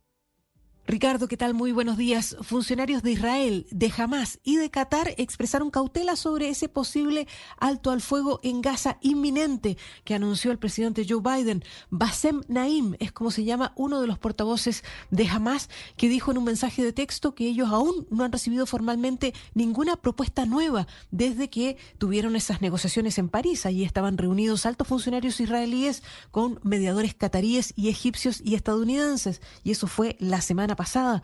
Ricardo, 0.89 1.27
¿qué 1.27 1.37
tal? 1.37 1.53
Muy 1.53 1.71
buenos 1.71 1.97
días. 1.97 2.35
Funcionarios 2.41 3.03
de 3.03 3.11
Israel, 3.11 3.67
de 3.69 3.93
Hamas 3.95 4.39
y 4.43 4.55
de 4.55 4.71
Qatar 4.71 5.13
expresaron 5.17 5.69
cautela 5.69 6.15
sobre 6.15 6.49
ese 6.49 6.67
posible 6.67 7.27
alto 7.59 7.91
al 7.91 8.01
fuego 8.01 8.39
en 8.41 8.63
Gaza 8.63 8.97
inminente 9.01 9.77
que 10.03 10.15
anunció 10.15 10.51
el 10.51 10.57
presidente 10.57 11.05
Joe 11.07 11.21
Biden. 11.21 11.63
Bassem 11.91 12.41
Naim 12.47 12.95
es 12.97 13.11
como 13.11 13.29
se 13.29 13.43
llama 13.43 13.71
uno 13.75 14.01
de 14.01 14.07
los 14.07 14.17
portavoces 14.17 14.83
de 15.11 15.27
Hamas 15.27 15.69
que 15.95 16.09
dijo 16.09 16.31
en 16.31 16.39
un 16.39 16.45
mensaje 16.45 16.83
de 16.83 16.91
texto 16.91 17.35
que 17.35 17.47
ellos 17.47 17.69
aún 17.69 18.07
no 18.09 18.23
han 18.23 18.31
recibido 18.31 18.65
formalmente 18.65 19.35
ninguna 19.53 19.95
propuesta 19.95 20.47
nueva 20.47 20.87
desde 21.11 21.51
que 21.51 21.77
tuvieron 21.99 22.35
esas 22.35 22.61
negociaciones 22.61 23.19
en 23.19 23.29
París. 23.29 23.67
Allí 23.67 23.83
estaban 23.83 24.17
reunidos 24.17 24.65
altos 24.65 24.87
funcionarios 24.87 25.39
israelíes 25.39 26.01
con 26.31 26.59
mediadores 26.63 27.13
cataríes 27.13 27.73
y 27.75 27.89
egipcios 27.89 28.41
y 28.43 28.55
estadounidenses. 28.55 29.39
Y 29.63 29.69
eso 29.69 29.85
fue 29.85 30.17
la 30.19 30.41
semana 30.41 30.78
pasada. 30.79 31.21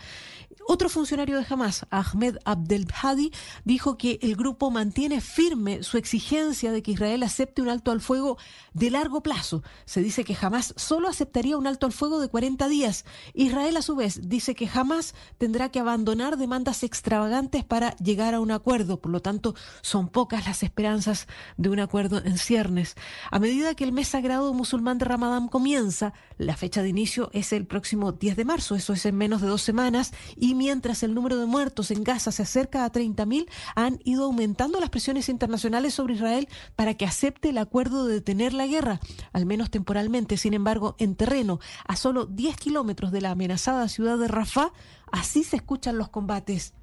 Otro 0.67 0.89
funcionario 0.89 1.37
de 1.37 1.45
Hamas, 1.47 1.85
Ahmed 1.91 2.37
Abdelhadi, 2.43 3.31
dijo 3.63 3.97
que 3.97 4.19
el 4.21 4.35
grupo 4.35 4.69
mantiene 4.69 5.21
firme 5.21 5.81
su 5.83 5.97
exigencia 5.97 6.73
de 6.73 6.83
que 6.83 6.91
Israel 6.91 7.23
acepte 7.23 7.61
un 7.61 7.69
alto 7.69 7.91
al 7.91 8.01
fuego 8.01 8.37
de 8.73 8.89
largo 8.89 9.21
plazo. 9.21 9.63
Se 9.85 10.01
dice 10.01 10.25
que 10.25 10.35
Hamas 10.39 10.73
solo 10.75 11.07
aceptaría 11.07 11.57
un 11.57 11.67
alto 11.67 11.85
al 11.85 11.93
fuego 11.93 12.19
de 12.19 12.27
40 12.27 12.67
días. 12.67 13.05
Israel, 13.33 13.77
a 13.77 13.81
su 13.81 13.95
vez, 13.95 14.27
dice 14.27 14.55
que 14.55 14.67
Hamas 14.73 15.15
tendrá 15.37 15.69
que 15.69 15.79
abandonar 15.79 16.35
demandas 16.35 16.83
extravagantes 16.83 17.63
para 17.63 17.95
llegar 17.97 18.33
a 18.33 18.41
un 18.41 18.51
acuerdo. 18.51 18.99
Por 18.99 19.11
lo 19.11 19.21
tanto, 19.21 19.55
son 19.81 20.09
pocas 20.09 20.45
las 20.47 20.63
esperanzas 20.63 21.27
de 21.55 21.69
un 21.69 21.79
acuerdo 21.79 22.17
en 22.25 22.37
ciernes. 22.37 22.95
A 23.31 23.39
medida 23.39 23.75
que 23.75 23.85
el 23.85 23.93
mes 23.93 24.09
sagrado 24.09 24.53
musulmán 24.53 24.97
de 24.97 25.05
Ramadán 25.05 25.47
comienza, 25.47 26.13
la 26.37 26.57
fecha 26.57 26.81
de 26.81 26.89
inicio 26.89 27.29
es 27.33 27.53
el 27.53 27.67
próximo 27.67 28.11
10 28.11 28.35
de 28.35 28.45
marzo, 28.45 28.75
eso 28.75 28.91
es 28.91 29.05
en 29.05 29.15
menos 29.15 29.41
de 29.41 29.44
dos 29.45 29.61
semanas, 29.61 30.13
y 30.35 30.55
mientras 30.55 31.03
el 31.03 31.13
número 31.13 31.37
de 31.37 31.45
muertos 31.45 31.91
en 31.91 32.03
Gaza 32.03 32.31
se 32.31 32.43
acerca 32.43 32.85
a 32.85 32.91
30.000, 32.91 33.47
han 33.75 33.99
ido 34.03 34.25
aumentando 34.25 34.79
las 34.79 34.89
presiones 34.89 35.29
internacionales 35.29 35.93
sobre 35.93 36.15
Israel 36.15 36.47
para 36.75 36.93
que 36.95 37.05
acepte 37.05 37.49
el 37.49 37.57
acuerdo 37.57 38.05
de 38.05 38.15
detener 38.15 38.53
la 38.53 38.67
guerra, 38.67 38.99
al 39.33 39.45
menos 39.45 39.69
temporalmente. 39.69 40.37
Sin 40.37 40.53
embargo, 40.53 40.95
en 40.99 41.15
terreno, 41.15 41.59
a 41.87 41.95
solo 41.95 42.25
10 42.25 42.57
kilómetros 42.57 43.11
de 43.11 43.21
la 43.21 43.31
amenazada 43.31 43.87
ciudad 43.89 44.17
de 44.17 44.27
Rafah, 44.27 44.71
así 45.11 45.43
se 45.43 45.55
escuchan 45.55 45.97
los 45.97 46.09
combates. 46.09 46.73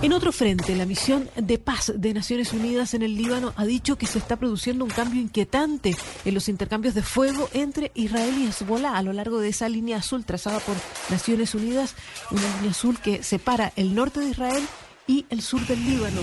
En 0.00 0.12
otro 0.12 0.30
frente, 0.30 0.76
la 0.76 0.86
misión 0.86 1.28
de 1.34 1.58
paz 1.58 1.92
de 1.96 2.14
Naciones 2.14 2.52
Unidas 2.52 2.94
en 2.94 3.02
el 3.02 3.16
Líbano 3.16 3.52
ha 3.56 3.66
dicho 3.66 3.98
que 3.98 4.06
se 4.06 4.20
está 4.20 4.36
produciendo 4.36 4.84
un 4.84 4.90
cambio 4.92 5.20
inquietante 5.20 5.96
en 6.24 6.34
los 6.34 6.48
intercambios 6.48 6.94
de 6.94 7.02
fuego 7.02 7.48
entre 7.52 7.90
Israel 7.94 8.32
y 8.38 8.46
Hezbollah 8.46 8.96
a 8.96 9.02
lo 9.02 9.12
largo 9.12 9.40
de 9.40 9.48
esa 9.48 9.68
línea 9.68 9.96
azul 9.96 10.24
trazada 10.24 10.60
por 10.60 10.76
Naciones 11.10 11.52
Unidas, 11.56 11.96
una 12.30 12.56
línea 12.56 12.70
azul 12.70 13.00
que 13.00 13.24
separa 13.24 13.72
el 13.74 13.96
norte 13.96 14.20
de 14.20 14.30
Israel 14.30 14.62
y 15.08 15.26
el 15.30 15.42
sur 15.42 15.66
del 15.66 15.84
Líbano. 15.84 16.20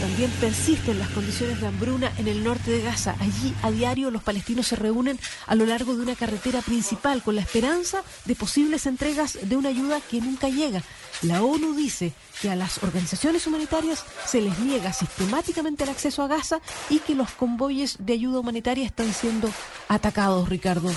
también 0.00 0.30
persisten 0.40 0.98
las 0.98 1.10
condiciones 1.10 1.60
de 1.60 1.66
hambruna 1.66 2.12
en 2.16 2.28
el 2.28 2.42
norte 2.42 2.70
de 2.70 2.82
Gaza. 2.82 3.14
Allí 3.20 3.54
a 3.62 3.70
diario 3.70 4.10
los 4.10 4.22
palestinos 4.22 4.66
se 4.66 4.76
reúnen 4.76 5.18
a 5.46 5.54
lo 5.54 5.66
largo 5.66 5.94
de 5.94 6.02
una 6.02 6.16
carretera 6.16 6.60
principal 6.62 7.22
con 7.22 7.36
la 7.36 7.42
esperanza 7.42 8.02
de 8.24 8.34
posibles 8.34 8.86
entregas 8.86 9.38
de 9.42 9.56
una 9.56 9.68
ayuda 9.68 10.00
que 10.00 10.20
nunca 10.20 10.48
llega. 10.48 10.82
La 11.22 11.42
ONU 11.42 11.74
dice 11.74 12.12
que 12.40 12.50
a 12.50 12.56
las 12.56 12.82
organizaciones 12.82 13.46
humanitarias 13.46 14.04
se 14.26 14.40
les 14.40 14.58
niega 14.58 14.92
sistemáticamente 14.92 15.84
el 15.84 15.90
acceso 15.90 16.22
a 16.22 16.28
Gaza 16.28 16.60
y 16.90 16.98
que 17.00 17.14
los 17.14 17.30
convoyes 17.32 17.96
de 17.98 18.14
ayuda 18.14 18.40
humanitaria 18.40 18.86
están 18.86 19.12
siendo 19.12 19.48
atacados, 19.88 20.48
Ricardo. 20.48 20.90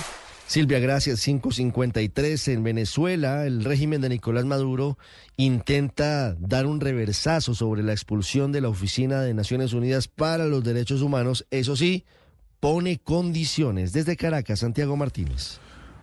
Silvia, 0.46 0.78
gracias. 0.78 1.22
553 1.22 2.48
en 2.48 2.62
Venezuela, 2.62 3.46
el 3.46 3.64
régimen 3.64 4.00
de 4.00 4.10
Nicolás 4.10 4.44
Maduro 4.44 4.96
intenta 5.36 6.34
dar 6.34 6.66
un 6.66 6.80
reversazo 6.80 7.54
sobre 7.54 7.82
la 7.82 7.92
expulsión 7.92 8.52
de 8.52 8.60
la 8.60 8.68
Oficina 8.68 9.22
de 9.22 9.34
Naciones 9.34 9.72
Unidas 9.72 10.06
para 10.06 10.46
los 10.46 10.62
Derechos 10.62 11.02
Humanos. 11.02 11.46
Eso 11.50 11.74
sí, 11.74 12.04
pone 12.60 12.98
condiciones. 12.98 13.92
Desde 13.92 14.16
Caracas, 14.16 14.60
Santiago 14.60 14.96
Martínez. 14.96 15.58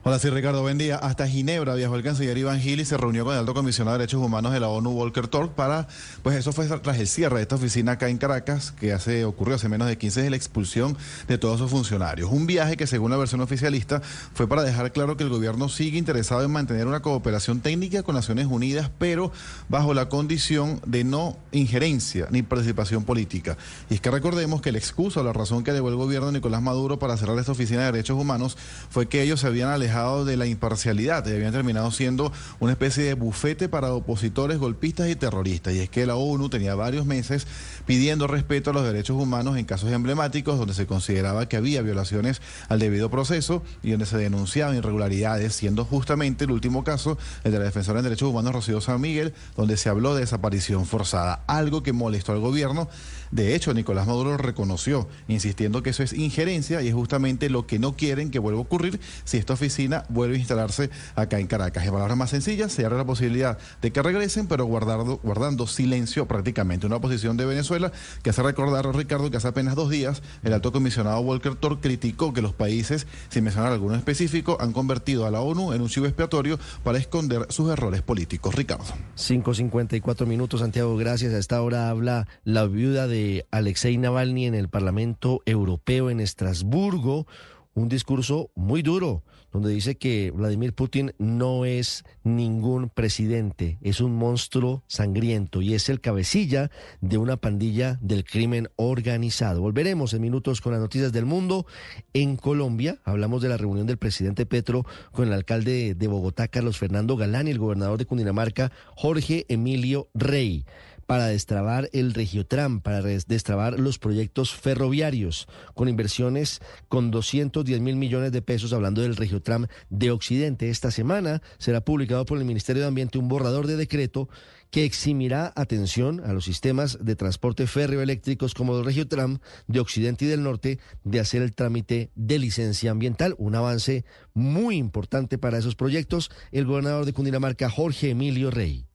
Hola, 0.06 0.20
sí, 0.20 0.30
Ricardo, 0.30 0.62
buen 0.62 0.78
día. 0.78 0.98
Hasta 0.98 1.30
Ginebra 1.30 1.76
viajó 1.76 1.96
el 1.96 2.04
canciller 2.04 2.38
Iván 2.38 2.60
Gil 2.60 2.82
y 2.82 2.84
se 2.84 2.98
reunió 2.98 3.24
con 3.24 3.36
el 3.36 3.40
alto 3.40 3.54
comisionado 3.54 3.98
de 3.98 4.00
derechos 4.00 4.22
humanos 4.22 4.52
de 4.52 4.60
la 4.60 4.68
ONU, 4.68 4.92
Volker 4.92 5.30
Turk, 5.30 5.54
para, 5.54 5.88
pues 6.24 6.36
eso 6.36 6.52
fue 6.52 6.68
tras 6.68 7.00
el 7.00 7.08
cierre 7.08 7.38
de 7.38 7.44
esta 7.44 7.56
oficina 7.56 7.94
acá 7.94 8.10
en 8.10 8.18
Caracas, 8.18 8.74
que 8.74 8.92
hace, 8.92 9.24
ocurrió 9.24 9.56
hace 9.56 9.70
menos 9.70 9.88
de 9.88 9.98
15 9.98 10.24
de 10.24 10.30
la 10.30 10.36
expulsión 10.36 10.98
de 11.30 11.38
todos 11.38 11.58
sus 11.58 11.72
funcionarios. 11.72 12.30
Un 12.30 12.46
viaje 12.46 12.76
que, 12.76 12.86
según 12.86 13.12
la 13.12 13.18
versión 13.18 13.40
oficialista, 13.40 14.02
fue 14.34 14.46
para 14.46 14.64
dejar 14.64 14.92
claro 14.92 15.16
que 15.16 15.24
el 15.24 15.30
gobierno 15.30 15.70
sigue 15.70 15.98
interesado 15.98 16.44
en 16.44 16.52
mantener 16.52 16.86
una 16.86 17.02
cooperación 17.02 17.62
técnica 17.62 18.04
con 18.04 18.16
Naciones 18.16 18.48
Unidas, 18.48 18.92
pero 19.00 19.32
bajo 19.70 19.94
la 19.94 20.10
condición 20.10 20.82
de 20.86 21.06
no 21.06 21.38
injerencia 21.54 22.28
ni 22.30 22.42
participación 22.42 23.06
política. 23.06 23.56
Y 23.90 23.94
es 23.94 24.02
que 24.02 24.12
recordemos 24.12 24.62
que 24.62 24.68
el 24.68 24.76
excusa 24.76 25.22
o 25.22 25.24
la 25.24 25.32
razón 25.32 25.64
que 25.64 25.72
dio 25.72 25.88
el 25.88 25.96
gobierno 25.96 26.30
Nicolás 26.30 26.62
Maduro 26.62 27.00
para 27.00 27.16
cerrar 27.16 27.40
esta 27.40 27.54
oficina 27.54 27.86
de 27.86 27.94
derechos 27.94 28.20
humanos 28.20 28.58
fue 28.90 29.08
que 29.08 29.22
ellos 29.22 29.40
se 29.40 29.48
habían 29.48 29.70
alejado 29.70 29.93
de 29.94 30.38
la 30.38 30.48
imparcialidad 30.48 31.26
y 31.28 31.34
habían 31.34 31.52
terminado 31.52 31.92
siendo 31.92 32.32
una 32.60 32.72
especie 32.72 33.04
de 33.04 33.14
bufete 33.14 33.70
para 33.70 33.94
opositores, 33.94 34.58
golpistas 34.58 35.08
y 35.08 35.16
terroristas. 35.16 35.76
Y 35.76 35.80
es 35.80 35.90
que 35.90 36.08
la 36.08 36.16
ONU 36.16 36.50
tenía 36.50 36.74
varios 36.74 37.06
meses 37.06 37.46
pidiendo 37.86 38.26
respeto 38.26 38.72
a 38.72 38.74
los 38.74 38.84
derechos 38.84 39.22
humanos 39.22 39.56
en 39.56 39.66
casos 39.66 39.92
emblemáticos 39.92 40.58
donde 40.58 40.74
se 40.74 40.88
consideraba 40.88 41.48
que 41.48 41.58
había 41.58 41.84
violaciones 41.84 42.42
al 42.70 42.80
debido 42.80 43.12
proceso 43.12 43.62
y 43.84 43.92
donde 43.92 44.08
se 44.08 44.18
denunciaban 44.18 44.76
irregularidades, 44.76 45.54
siendo 45.54 45.86
justamente 45.86 46.46
el 46.46 46.52
último 46.52 46.84
caso 46.84 47.20
el 47.44 47.52
de 47.52 47.60
la 47.60 47.66
defensora 47.66 48.02
de 48.02 48.10
derechos 48.10 48.30
humanos 48.30 48.54
Rocío 48.54 48.82
San 48.82 49.00
Miguel, 49.00 49.34
donde 49.56 49.78
se 49.78 49.90
habló 49.90 50.16
de 50.16 50.22
desaparición 50.22 50.88
forzada, 50.88 51.44
algo 51.46 51.84
que 51.84 51.94
molestó 51.94 52.32
al 52.32 52.40
gobierno. 52.40 52.90
De 53.34 53.56
hecho, 53.56 53.74
Nicolás 53.74 54.06
Maduro 54.06 54.38
reconoció, 54.38 55.08
insistiendo 55.28 55.82
que 55.82 55.90
eso 55.90 56.04
es 56.04 56.14
injerencia 56.14 56.84
y 56.84 56.90
es 56.90 56.94
justamente 56.94 57.50
lo 57.50 57.66
que 57.66 57.80
no 57.80 57.94
quieren 57.96 58.30
que 58.30 58.38
vuelva 58.38 58.60
a 58.60 58.62
ocurrir 58.62 59.00
si 59.24 59.38
esta 59.38 59.54
oficina 59.54 60.06
vuelve 60.10 60.36
a 60.36 60.38
instalarse 60.38 60.92
acá 61.16 61.40
en 61.40 61.48
Caracas. 61.48 61.84
En 61.84 61.94
palabras 61.94 62.16
más 62.16 62.30
sencillas, 62.30 62.72
se 62.72 62.86
abre 62.86 62.96
la 62.96 63.06
posibilidad 63.06 63.58
de 63.82 63.90
que 63.90 64.04
regresen, 64.04 64.46
pero 64.46 64.66
guardando, 64.66 65.20
guardando 65.24 65.66
silencio 65.66 66.28
prácticamente. 66.28 66.86
Una 66.86 67.02
posición 67.02 67.36
de 67.36 67.48
Venezuela 67.48 67.92
que 68.22 68.30
hace 68.30 68.44
recordar, 68.44 68.96
Ricardo, 68.96 69.32
que 69.32 69.38
hace 69.38 69.48
apenas 69.48 69.74
dos 69.74 69.90
días 69.90 70.22
el 70.44 70.54
alto 70.54 70.72
comisionado 70.72 71.20
Walker 71.22 71.56
Thor 71.56 71.80
criticó 71.82 72.34
que 72.34 72.44
los 72.44 72.54
países, 72.54 73.08
sin 73.30 73.46
mencionar 73.46 73.72
alguno 73.72 73.96
específico, 73.96 74.58
han 74.60 74.74
convertido 74.74 75.26
a 75.26 75.32
la 75.32 75.42
ONU 75.42 75.74
en 75.74 75.82
un 75.82 75.90
chivo 75.90 76.06
expiatorio 76.06 76.60
para 76.84 77.00
esconder 77.00 77.48
sus 77.50 77.72
errores 77.72 78.04
políticos. 78.04 78.54
Ricardo. 78.54 78.84
5.54 79.18 80.28
minutos, 80.28 80.60
Santiago, 80.60 80.96
gracias. 80.98 81.34
A 81.34 81.40
esta 81.40 81.60
hora 81.64 81.90
habla 81.90 82.28
la 82.44 82.68
viuda 82.68 83.08
de 83.08 83.23
Alexei 83.52 83.98
Navalny 83.98 84.46
en 84.46 84.56
el 84.56 84.70
Parlamento 84.70 85.42
Europeo 85.46 86.10
en 86.10 86.20
Estrasburgo. 86.20 87.28
Un 87.74 87.90
discurso 87.90 88.52
muy 88.56 88.82
duro 88.82 89.24
donde 89.54 89.72
dice 89.72 89.96
que 89.96 90.32
Vladimir 90.32 90.74
Putin 90.74 91.14
no 91.20 91.64
es 91.64 92.04
ningún 92.24 92.90
presidente, 92.90 93.78
es 93.82 94.02
un 94.02 94.16
monstruo 94.16 94.84
sangriento 94.88 95.62
y 95.62 95.76
es 95.76 95.90
el 95.90 96.02
cabecilla 96.02 96.72
de 97.02 97.20
una 97.20 97.38
pandilla 97.38 98.00
del 98.02 98.26
crimen 98.26 98.70
organizado. 98.76 99.62
Volveremos 99.62 100.14
en 100.14 100.24
minutos 100.24 100.60
con 100.60 100.74
las 100.74 100.82
noticias 100.82 101.14
del 101.14 101.26
mundo. 101.26 101.68
En 102.14 102.36
Colombia 102.36 102.98
hablamos 103.06 103.44
de 103.44 103.50
la 103.50 103.58
reunión 103.58 103.86
del 103.86 103.98
presidente 103.98 104.48
Petro 104.48 104.86
con 105.12 105.28
el 105.28 105.34
alcalde 105.34 105.94
de 105.94 106.08
Bogotá, 106.08 106.48
Carlos 106.48 106.80
Fernando 106.80 107.16
Galán, 107.16 107.48
y 107.48 107.52
el 107.52 107.60
gobernador 107.60 108.00
de 108.00 108.06
Cundinamarca, 108.06 108.72
Jorge 108.96 109.46
Emilio 109.50 110.10
Rey 110.16 110.66
para 111.06 111.28
destrabar 111.28 111.90
el 111.94 112.14
Regiotram, 112.14 112.82
para 112.82 113.02
destrabar 113.02 113.80
los 113.80 114.00
proyectos 114.00 114.54
ferroviarios, 114.54 115.48
con 115.74 115.88
inversiones 115.88 116.62
con 116.88 117.12
210 117.12 117.82
mil 117.82 117.96
millones 117.96 118.32
de 118.32 118.42
pesos, 118.42 118.74
hablando 118.74 119.02
del 119.02 119.16
Regiotram 119.16 119.68
de 119.90 120.12
Occidente. 120.12 120.70
Esta 120.70 120.92
semana 120.92 121.42
será 121.58 121.82
publicado 121.82 122.26
por 122.26 122.38
el 122.38 122.46
Ministerio 122.46 122.82
de 122.82 122.88
Ambiente 122.88 123.18
un 123.18 123.28
borrador 123.28 123.68
de 123.68 123.78
decreto 123.78 124.30
que 124.74 124.86
eximirá 124.86 125.54
atención 125.56 126.20
a 126.26 126.34
los 126.34 126.46
sistemas 126.46 126.98
de 127.00 127.16
transporte 127.16 127.68
ferroeléctricos 127.68 128.56
como 128.56 128.76
el 128.76 128.84
Regiotram 128.84 129.38
de 129.68 129.80
Occidente 129.80 130.26
y 130.26 130.28
del 130.28 130.42
Norte 130.42 130.80
de 131.04 131.20
hacer 131.20 131.44
el 131.44 131.54
trámite 131.54 132.10
de 132.16 132.40
licencia 132.40 132.90
ambiental, 132.90 133.36
un 133.38 133.54
avance 133.54 134.04
muy 134.34 134.78
importante 134.78 135.38
para 135.38 135.60
esos 135.60 135.76
proyectos. 135.76 136.32
El 136.52 136.66
gobernador 136.66 137.06
de 137.06 137.14
Cundinamarca, 137.14 137.70
Jorge 137.70 138.10
Emilio 138.10 138.50
Rey. 138.50 138.88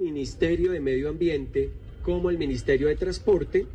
Ministerio 0.00 0.72
de 0.72 0.80
Medio 0.80 1.08
Ambiente 1.10 1.70
como 2.02 2.30
el 2.30 2.38
Ministerio 2.38 2.88
de 2.88 2.96
Transporte 2.96 3.66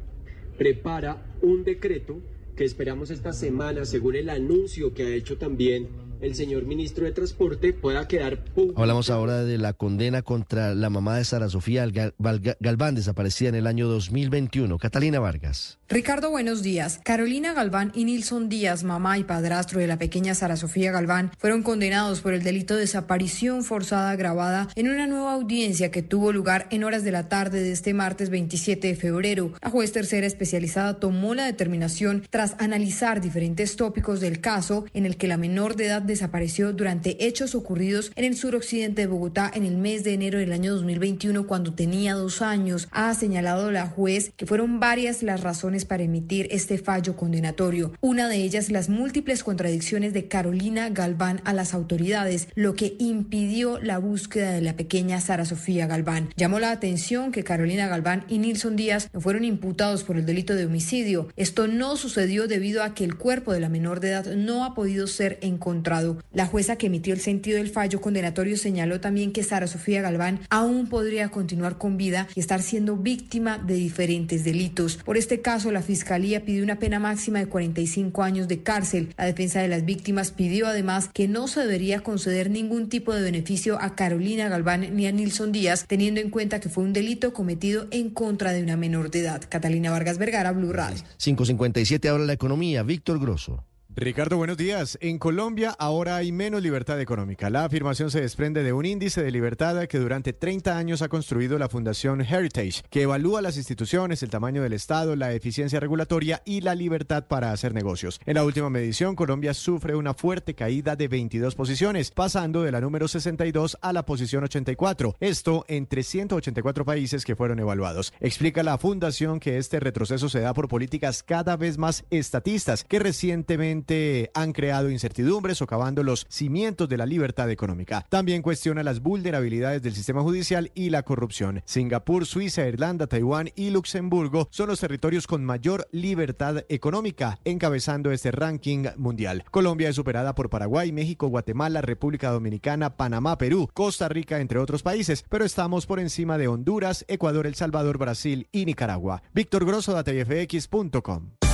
prepara 0.58 1.24
un 1.42 1.64
decreto 1.64 2.20
que 2.56 2.64
esperamos 2.64 3.12
esta 3.12 3.34
semana, 3.34 3.86
según 3.86 4.16
el 4.16 4.30
anuncio 4.30 4.94
que 4.94 5.04
ha 5.04 5.14
hecho 5.14 5.38
también 5.38 5.88
el 6.22 6.36
señor 6.36 6.66
ministro 6.66 7.06
de 7.06 7.12
Transporte 7.12 7.74
pueda 7.74 8.08
quedar 8.08 8.44
Hablamos 8.76 9.10
ahora 9.10 9.44
de 9.44 9.58
la 9.58 9.74
condena 9.74 10.22
contra 10.22 10.74
la 10.76 10.90
mamá 10.90 11.18
de 11.18 11.26
Sara 11.26 11.50
Sofía 11.50 11.88
Galván, 11.88 12.96
desaparecida 12.96 13.50
en 13.50 13.56
el 13.56 13.68
año 13.68 13.88
2021. 13.88 14.78
Catalina 14.78 15.20
Vargas. 15.20 15.78
Ricardo, 15.88 16.32
buenos 16.32 16.64
días. 16.64 17.00
Carolina 17.04 17.54
Galván 17.54 17.92
y 17.94 18.06
Nilson 18.06 18.50
Díaz, 18.50 18.84
mamá 18.84 19.18
y 19.18 19.24
padrastro 19.24 19.80
de 19.80 19.88
la 19.88 19.98
pequeña 19.98 20.34
Sara 20.34 20.56
Sofía 20.56 20.92
Galván, 20.92 21.32
fueron 21.38 21.64
condenados 21.64 22.22
por 22.22 22.34
el 22.34 22.44
delito 22.44 22.74
de 22.74 22.82
desaparición 22.82 23.64
forzada 23.64 24.12
agravada 24.12 24.68
en 24.76 24.90
una 24.90 25.08
nueva 25.08 25.34
audiencia 25.34 25.92
que 25.92 26.02
tuvo 26.02 26.32
lugar 26.32 26.68
en 26.72 26.84
horas 26.84 27.04
de 27.04 27.12
la 27.12 27.30
tarde 27.30 27.62
de 27.62 27.72
este 27.72 27.94
martes 27.94 28.30
27 28.30 28.88
de 28.88 28.96
febrero. 28.96 29.54
La 29.62 29.70
juez 29.70 29.92
tercera 29.92 30.26
especializada 30.26 31.00
tomó 31.00 31.36
la 31.36 31.46
determinación 31.46 32.24
tras 32.30 32.56
analizar 32.60 33.22
diferentes 33.22 33.76
tópicos 33.76 34.22
del 34.22 34.42
caso 34.42 34.86
en 34.94 35.06
el 35.06 35.18
que 35.18 35.28
la 35.28 35.38
menor 35.38 35.76
de 35.76 35.86
edad 35.86 36.02
desapareció 36.06 36.74
durante 36.74 37.26
hechos 37.26 37.56
ocurridos 37.56 38.12
en 38.16 38.26
el 38.26 38.36
suroccidente 38.36 39.02
de 39.02 39.08
Bogotá 39.08 39.52
en 39.54 39.66
el 39.66 39.78
mes 39.78 40.04
de 40.04 40.14
enero 40.14 40.40
del 40.40 40.52
año 40.52 40.74
2021 40.74 41.48
cuando 41.48 41.74
tenía 41.74 42.14
dos 42.14 42.42
años. 42.42 42.88
Ha 42.92 43.14
señalado 43.14 43.72
la 43.72 43.88
juez 43.88 44.32
que 44.36 44.46
fueron 44.46 44.80
varias 44.80 45.24
las 45.24 45.42
razones 45.42 45.86
para 45.86 46.04
emitir 46.04 46.48
este 46.52 46.78
fallo 46.78 47.16
condenatorio. 47.16 47.94
Una 48.02 48.28
de 48.28 48.38
ellas 48.38 48.72
las 48.72 48.90
múltiples 48.90 49.44
contradicciones 49.44 50.14
de 50.14 50.28
Carolina 50.28 50.90
Galván 50.90 51.42
a 51.46 51.54
las 51.54 51.74
autoridades, 51.74 52.48
lo 52.56 52.76
que 52.76 52.96
impidió 53.00 53.80
la 53.80 53.98
búsqueda 53.98 54.52
de 54.52 54.62
la 54.62 54.76
pequeña 54.76 55.22
Sara 55.22 55.46
Sofía 55.46 55.88
Galván. 55.88 56.30
Llamó 56.36 56.60
la 56.60 56.72
atención 56.72 57.32
que 57.32 57.44
Carolina 57.44 57.88
Galván 57.88 58.26
y 58.28 58.40
Nilson 58.40 58.76
Díaz 58.76 59.10
no 59.14 59.22
fueron 59.22 59.44
imputados 59.44 60.04
por 60.04 60.18
el 60.18 60.26
delito 60.26 60.56
de 60.56 60.66
homicidio. 60.66 61.30
Esto 61.36 61.68
no 61.68 61.98
sucedió 61.98 62.48
debido 62.48 62.84
a 62.84 62.94
que 62.94 63.04
el 63.04 63.16
cuerpo 63.16 63.54
de 63.54 63.60
la 63.60 63.70
menor 63.70 64.00
de 64.00 64.10
edad 64.10 64.26
no 64.36 64.66
ha 64.66 64.74
podido 64.74 65.08
ser 65.08 65.40
encontrado 65.42 65.95
la 66.34 66.46
jueza 66.46 66.76
que 66.78 66.88
emitió 66.88 67.14
el 67.14 67.20
sentido 67.20 67.58
del 67.58 67.70
fallo 67.70 68.02
condenatorio 68.02 68.58
señaló 68.58 69.00
también 69.00 69.32
que 69.32 69.44
Sara 69.44 69.68
Sofía 69.68 70.02
Galván 70.02 70.40
aún 70.50 70.88
podría 70.88 71.30
continuar 71.30 71.78
con 71.78 71.98
vida 71.98 72.28
y 72.36 72.40
estar 72.40 72.62
siendo 72.62 72.98
víctima 72.98 73.58
de 73.58 73.76
diferentes 73.76 74.44
delitos. 74.44 74.98
Por 74.98 75.18
este 75.18 75.42
caso, 75.42 75.72
la 75.72 75.82
Fiscalía 75.82 76.46
pidió 76.46 76.64
una 76.64 76.80
pena 76.80 77.00
máxima 77.00 77.40
de 77.40 77.48
45 77.48 78.24
años 78.24 78.48
de 78.48 78.64
cárcel. 78.64 79.14
La 79.18 79.26
defensa 79.26 79.62
de 79.62 79.68
las 79.68 79.86
víctimas 79.86 80.32
pidió 80.32 80.68
además 80.68 81.10
que 81.14 81.28
no 81.28 81.48
se 81.48 81.62
debería 81.62 82.02
conceder 82.02 82.50
ningún 82.50 82.90
tipo 82.90 83.14
de 83.14 83.22
beneficio 83.22 83.82
a 83.82 83.96
Carolina 83.96 84.50
Galván 84.50 84.96
ni 84.96 85.08
a 85.08 85.12
Nilson 85.12 85.52
Díaz, 85.52 85.86
teniendo 85.88 86.22
en 86.22 86.30
cuenta 86.30 86.60
que 86.60 86.70
fue 86.70 86.84
un 86.84 86.94
delito 86.94 87.34
cometido 87.34 87.88
en 87.92 88.10
contra 88.10 88.54
de 88.54 88.64
una 88.64 88.78
menor 88.78 89.12
de 89.12 89.22
edad. 89.22 89.42
Catalina 89.48 89.92
Vargas 89.92 90.18
Vergara, 90.18 90.52
Blue 90.52 90.74
Radio. 90.74 91.04
557 91.18 92.10
ahora 92.10 92.26
la 92.26 92.34
economía. 92.34 92.84
Víctor 92.84 93.20
Grosso. 93.20 93.64
Ricardo, 93.98 94.36
buenos 94.36 94.58
días. 94.58 94.98
En 95.00 95.18
Colombia 95.18 95.74
ahora 95.80 96.18
hay 96.18 96.34
menos 96.34 96.62
libertad 96.62 97.00
económica. 97.00 97.50
La 97.50 97.64
afirmación 97.64 98.12
se 98.12 98.20
desprende 98.20 98.62
de 98.62 98.74
un 98.74 98.86
índice 98.86 99.24
de 99.24 99.32
libertad 99.32 99.86
que 99.88 100.00
durante 100.00 100.34
30 100.34 100.78
años 100.78 101.02
ha 101.02 101.08
construido 101.08 101.58
la 101.58 101.70
Fundación 101.70 102.20
Heritage, 102.20 102.82
que 102.90 103.04
evalúa 103.04 103.42
las 103.42 103.56
instituciones, 103.56 104.22
el 104.22 104.30
tamaño 104.30 104.62
del 104.62 104.74
Estado, 104.74 105.16
la 105.16 105.32
eficiencia 105.32 105.80
regulatoria 105.80 106.42
y 106.44 106.60
la 106.60 106.76
libertad 106.76 107.28
para 107.30 107.54
hacer 107.54 107.74
negocios. 107.74 108.20
En 108.26 108.36
la 108.36 108.44
última 108.44 108.70
medición, 108.70 109.16
Colombia 109.16 109.54
sufre 109.54 109.96
una 109.96 110.14
fuerte 110.14 110.56
caída 110.56 110.98
de 110.98 111.08
22 111.08 111.56
posiciones, 111.56 112.12
pasando 112.12 112.64
de 112.64 112.74
la 112.74 112.82
número 112.82 113.08
62 113.08 113.78
a 113.82 113.94
la 113.94 114.06
posición 114.06 114.44
84. 114.44 115.16
Esto 115.22 115.64
entre 115.70 116.04
184 116.04 116.84
países 116.84 117.24
que 117.24 117.38
fueron 117.38 117.60
evaluados. 117.60 118.12
Explica 118.20 118.62
la 118.62 118.78
Fundación 118.78 119.40
que 119.40 119.58
este 119.58 119.80
retroceso 119.80 120.28
se 120.28 120.42
da 120.42 120.54
por 120.54 120.68
políticas 120.68 121.24
cada 121.24 121.56
vez 121.56 121.78
más 121.78 122.04
estatistas 122.10 122.84
que 122.84 123.00
recientemente 123.00 123.85
han 124.34 124.54
creado 124.54 124.90
incertidumbres, 124.90 125.58
socavando 125.58 126.04
los 126.04 126.26
cimientos 126.30 126.90
de 126.90 126.98
la 126.98 127.06
libertad 127.06 127.50
económica. 127.50 128.06
También 128.10 128.42
cuestiona 128.42 128.84
las 128.84 129.02
vulnerabilidades 129.02 129.82
del 129.82 129.96
sistema 129.96 130.22
judicial 130.22 130.72
y 130.74 130.90
la 130.90 131.04
corrupción. 131.04 131.62
Singapur, 131.66 132.26
Suiza, 132.26 132.68
Irlanda, 132.68 133.08
Taiwán 133.08 133.52
y 133.56 133.70
Luxemburgo 133.70 134.48
son 134.52 134.70
los 134.70 134.80
territorios 134.80 135.28
con 135.28 135.44
mayor 135.46 135.88
libertad 135.92 136.66
económica, 136.70 137.40
encabezando 137.46 138.12
este 138.12 138.32
ranking 138.32 138.86
mundial. 138.98 139.44
Colombia 139.52 139.90
es 139.90 139.96
superada 139.96 140.36
por 140.36 140.50
Paraguay, 140.50 140.92
México, 140.92 141.28
Guatemala, 141.28 141.82
República 141.82 142.30
Dominicana, 142.32 142.96
Panamá, 142.98 143.38
Perú, 143.38 143.70
Costa 143.74 144.10
Rica, 144.10 144.40
entre 144.40 144.60
otros 144.60 144.84
países, 144.84 145.24
pero 145.30 145.46
estamos 145.46 145.86
por 145.86 146.00
encima 146.00 146.38
de 146.38 146.48
Honduras, 146.48 147.06
Ecuador, 147.08 147.48
El 147.48 147.56
Salvador, 147.56 147.98
Brasil 147.98 148.48
y 148.52 148.66
Nicaragua. 148.66 149.22
Víctor 149.34 149.66
Grosso, 149.66 149.94
datafx.com. 149.94 151.45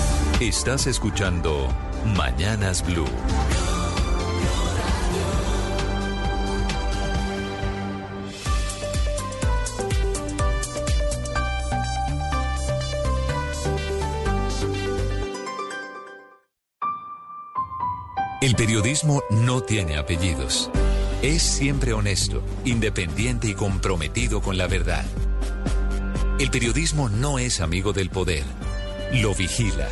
Estás 0.42 0.88
escuchando 0.88 1.70
Mañanas 2.18 2.84
Blue. 2.84 3.06
El 18.42 18.56
periodismo 18.56 19.22
no 19.30 19.62
tiene 19.62 19.98
apellidos. 19.98 20.72
Es 21.22 21.44
siempre 21.44 21.94
honesto, 21.94 22.42
independiente 22.66 23.48
y 23.48 23.54
comprometido 23.54 24.42
con 24.42 24.58
la 24.58 24.66
verdad. 24.66 25.06
El 26.40 26.50
periodismo 26.50 27.10
no 27.10 27.38
es 27.38 27.62
amigo 27.62 27.94
del 27.94 28.10
poder, 28.10 28.44
lo 29.14 29.36
vigila 29.36 29.88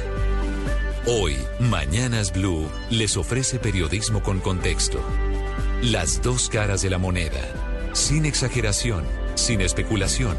Hoy, 1.11 1.35
Mañanas 1.57 2.31
Blue 2.31 2.69
les 2.91 3.17
ofrece 3.17 3.57
periodismo 3.57 4.21
con 4.21 4.39
contexto. 4.39 5.01
Las 5.81 6.21
dos 6.21 6.49
caras 6.49 6.83
de 6.83 6.91
la 6.91 6.99
moneda. 6.99 7.41
Sin 7.93 8.27
exageración, 8.27 9.05
sin 9.33 9.59
especulación. 9.61 10.37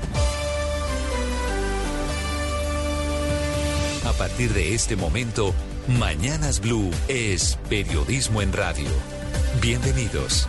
A 4.06 4.12
partir 4.12 4.52
de 4.52 4.72
este 4.72 4.94
momento, 4.94 5.52
Mañanas 5.88 6.60
Blue 6.60 6.92
es 7.08 7.58
periodismo 7.68 8.40
en 8.40 8.52
radio. 8.52 8.90
Bienvenidos. 9.60 10.48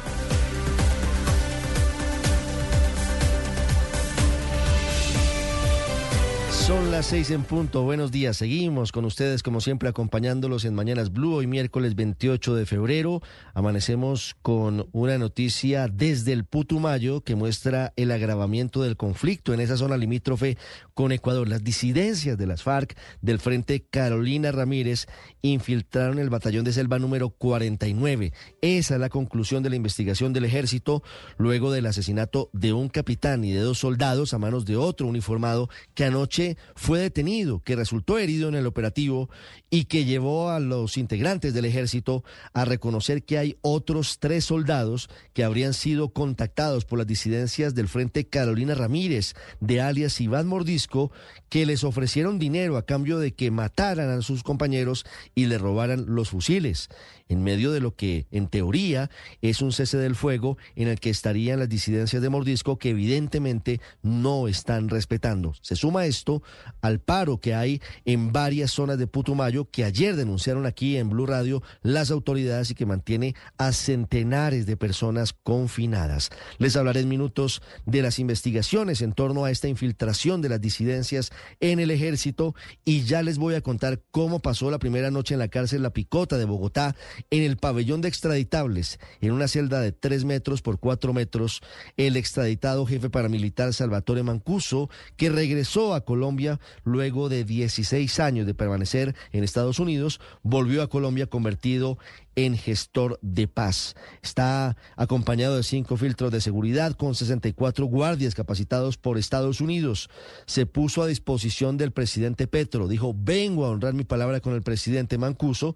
Son 6.68 6.92
las 6.92 7.08
seis 7.08 7.32
en 7.32 7.44
punto. 7.44 7.82
Buenos 7.82 8.12
días. 8.12 8.38
Seguimos 8.38 8.92
con 8.92 9.04
ustedes, 9.06 9.42
como 9.42 9.62
siempre, 9.62 9.90
acompañándolos 9.90 10.64
en 10.64 10.76
Mañanas 10.76 11.12
Blue. 11.12 11.34
Hoy, 11.34 11.48
miércoles 11.48 11.96
28 11.96 12.54
de 12.54 12.68
febrero, 12.68 13.20
amanecemos 13.56 14.36
con 14.44 14.88
una 14.92 15.18
noticia 15.18 15.88
desde 15.88 16.34
el 16.34 16.46
Putumayo 16.46 17.22
que 17.22 17.34
muestra 17.34 17.94
el 17.96 18.12
agravamiento 18.12 18.84
del 18.84 18.96
conflicto 18.96 19.56
en 19.56 19.60
esa 19.60 19.76
zona 19.76 19.98
limítrofe 19.98 20.56
con 20.94 21.12
Ecuador. 21.12 21.50
Las 21.50 21.64
disidencias 21.64 22.38
de 22.38 22.46
las 22.46 22.62
FARC 22.62 22.96
del 23.22 23.40
Frente 23.40 23.84
Carolina 23.90 24.52
Ramírez 24.52 25.08
infiltraron 25.42 26.20
el 26.20 26.30
batallón 26.30 26.64
de 26.64 26.74
selva 26.74 27.00
número 27.00 27.32
49. 27.32 28.34
Esa 28.62 28.94
es 28.94 29.00
la 29.00 29.10
conclusión 29.10 29.64
de 29.64 29.72
la 29.72 29.78
investigación 29.78 30.32
del 30.32 30.46
ejército 30.46 31.02
luego 31.38 31.72
del 31.72 31.88
asesinato 31.88 32.52
de 32.54 32.72
un 32.72 32.88
capitán 32.88 33.44
y 33.44 33.52
de 33.52 33.62
dos 33.62 33.80
soldados 33.80 34.36
a 34.36 34.38
manos 34.38 34.66
de 34.66 34.78
otro 34.78 35.08
uniformado 35.08 35.68
que 35.96 36.06
anoche 36.06 36.52
fue 36.76 37.00
detenido, 37.00 37.60
que 37.60 37.76
resultó 37.76 38.18
herido 38.18 38.50
en 38.50 38.56
el 38.56 38.68
operativo 38.68 39.30
y 39.70 39.86
que 39.86 40.06
llevó 40.06 40.50
a 40.50 40.60
los 40.60 40.98
integrantes 40.98 41.54
del 41.54 41.66
ejército 41.66 42.24
a 42.54 42.66
reconocer 42.66 43.24
que 43.24 43.38
hay 43.38 43.58
otros 43.62 44.20
tres 44.20 44.46
soldados 44.46 45.10
que 45.34 45.44
habrían 45.44 45.74
sido 45.74 46.10
contactados 46.10 46.86
por 46.86 47.00
las 47.00 47.08
disidencias 47.08 47.76
del 47.76 47.88
Frente 47.88 48.28
Carolina 48.28 48.76
Ramírez, 48.76 49.34
de 49.60 49.82
alias 49.82 50.20
Iván 50.22 50.48
Mordisco, 50.48 51.12
que 51.50 51.66
les 51.66 51.84
ofrecieron 51.84 52.40
dinero 52.40 52.78
a 52.78 52.86
cambio 52.86 53.20
de 53.20 53.34
que 53.34 53.52
mataran 53.52 54.10
a 54.10 54.22
sus 54.22 54.44
compañeros 54.44 55.06
y 55.36 55.46
le 55.46 55.58
robaran 55.58 56.06
los 56.08 56.30
fusiles 56.30 56.90
en 57.32 57.44
medio 57.44 57.72
de 57.72 57.80
lo 57.80 57.96
que 57.96 58.28
en 58.30 58.48
teoría 58.48 59.10
es 59.42 59.62
un 59.62 59.72
cese 59.72 59.98
del 59.98 60.16
fuego 60.16 60.58
en 60.76 60.90
el 60.90 61.00
que 61.00 61.10
estarían 61.10 61.60
las 61.60 61.70
disidencias 61.70 62.22
de 62.22 62.30
Mordisco 62.30 62.78
que 62.78 62.90
evidentemente 62.90 63.80
no 64.02 64.50
están 64.50 64.90
respetando. 64.90 65.54
Se 65.62 65.78
suma 65.78 66.06
esto 66.06 66.44
al 66.82 67.00
paro 67.00 67.40
que 67.40 67.56
hay 67.56 67.82
en 68.04 68.34
varias 68.34 68.72
zonas 68.72 68.98
de 68.98 69.08
Putumayo 69.08 69.70
que 69.72 69.86
ayer 69.86 70.18
denunciaron 70.18 70.66
aquí 70.66 70.98
en 70.98 71.10
Blue 71.10 71.26
Radio 71.26 71.64
las 71.82 72.12
autoridades 72.12 72.70
y 72.72 72.76
que 72.76 72.86
mantiene 72.86 73.34
a 73.58 73.72
centenares 73.72 74.66
de 74.66 74.76
personas 74.76 75.32
confinadas. 75.32 76.32
Les 76.58 76.76
hablaré 76.76 77.00
en 77.00 77.10
minutos 77.10 77.62
de 77.86 78.02
las 78.02 78.20
investigaciones 78.20 79.02
en 79.02 79.14
torno 79.14 79.46
a 79.46 79.52
esta 79.52 79.70
infiltración 79.70 80.42
de 80.42 80.50
las 80.50 80.60
disidencias 80.60 81.32
en 81.62 81.80
el 81.80 81.92
ejército 81.92 82.56
y 82.84 83.04
ya 83.04 83.22
les 83.22 83.38
voy 83.38 83.56
a 83.56 83.62
contar 83.62 84.02
cómo 84.12 84.42
pasó 84.42 84.70
la 84.70 84.80
primera 84.80 85.12
noche 85.12 85.34
en 85.34 85.40
la 85.40 85.48
cárcel 85.48 85.82
La 85.82 85.94
Picota 85.94 86.38
de 86.38 86.46
Bogotá 86.46 86.96
en 87.30 87.44
el 87.44 87.58
pabellón 87.58 88.02
de 88.02 88.08
extraditables, 88.08 89.00
en 89.22 89.32
una 89.32 89.48
celda 89.48 89.82
de 89.82 89.92
3 89.92 90.26
metros 90.26 90.62
por 90.62 90.80
4 90.80 91.14
metros, 91.14 91.62
el 91.98 92.18
extraditado 92.18 92.86
jefe 92.86 93.10
paramilitar 93.10 93.74
Salvatore 93.74 94.24
Mancuso, 94.24 94.90
que 95.18 95.30
regresó 95.30 95.94
a 95.94 96.06
Colombia 96.06 96.60
luego 96.84 97.30
de 97.30 97.44
16 97.44 98.20
años 98.20 98.46
de 98.46 98.54
permanecer 98.54 99.16
en 99.32 99.44
Estados 99.44 99.80
Unidos, 99.80 100.20
volvió 100.44 100.82
a 100.82 100.90
Colombia 100.90 101.28
convertido 101.28 101.98
en 102.36 102.58
gestor 102.58 103.20
de 103.22 103.48
paz. 103.48 103.96
Está 104.22 104.78
acompañado 104.96 105.58
de 105.58 105.64
cinco 105.64 105.98
filtros 105.98 106.32
de 106.32 106.42
seguridad 106.42 106.94
con 106.94 107.16
64 107.16 107.86
guardias 107.86 108.36
capacitados 108.36 108.98
por 108.98 109.18
Estados 109.18 109.62
Unidos. 109.62 110.10
Se 110.46 110.66
puso 110.66 111.02
a 111.02 111.08
disposición 111.08 111.78
del 111.78 111.92
presidente 111.92 112.48
Petro. 112.48 112.88
Dijo, 112.88 113.14
vengo 113.18 113.66
a 113.66 113.70
honrar 113.70 113.94
mi 113.94 114.04
palabra 114.04 114.40
con 114.40 114.54
el 114.54 114.62
presidente 114.62 115.18
Mancuso. 115.18 115.76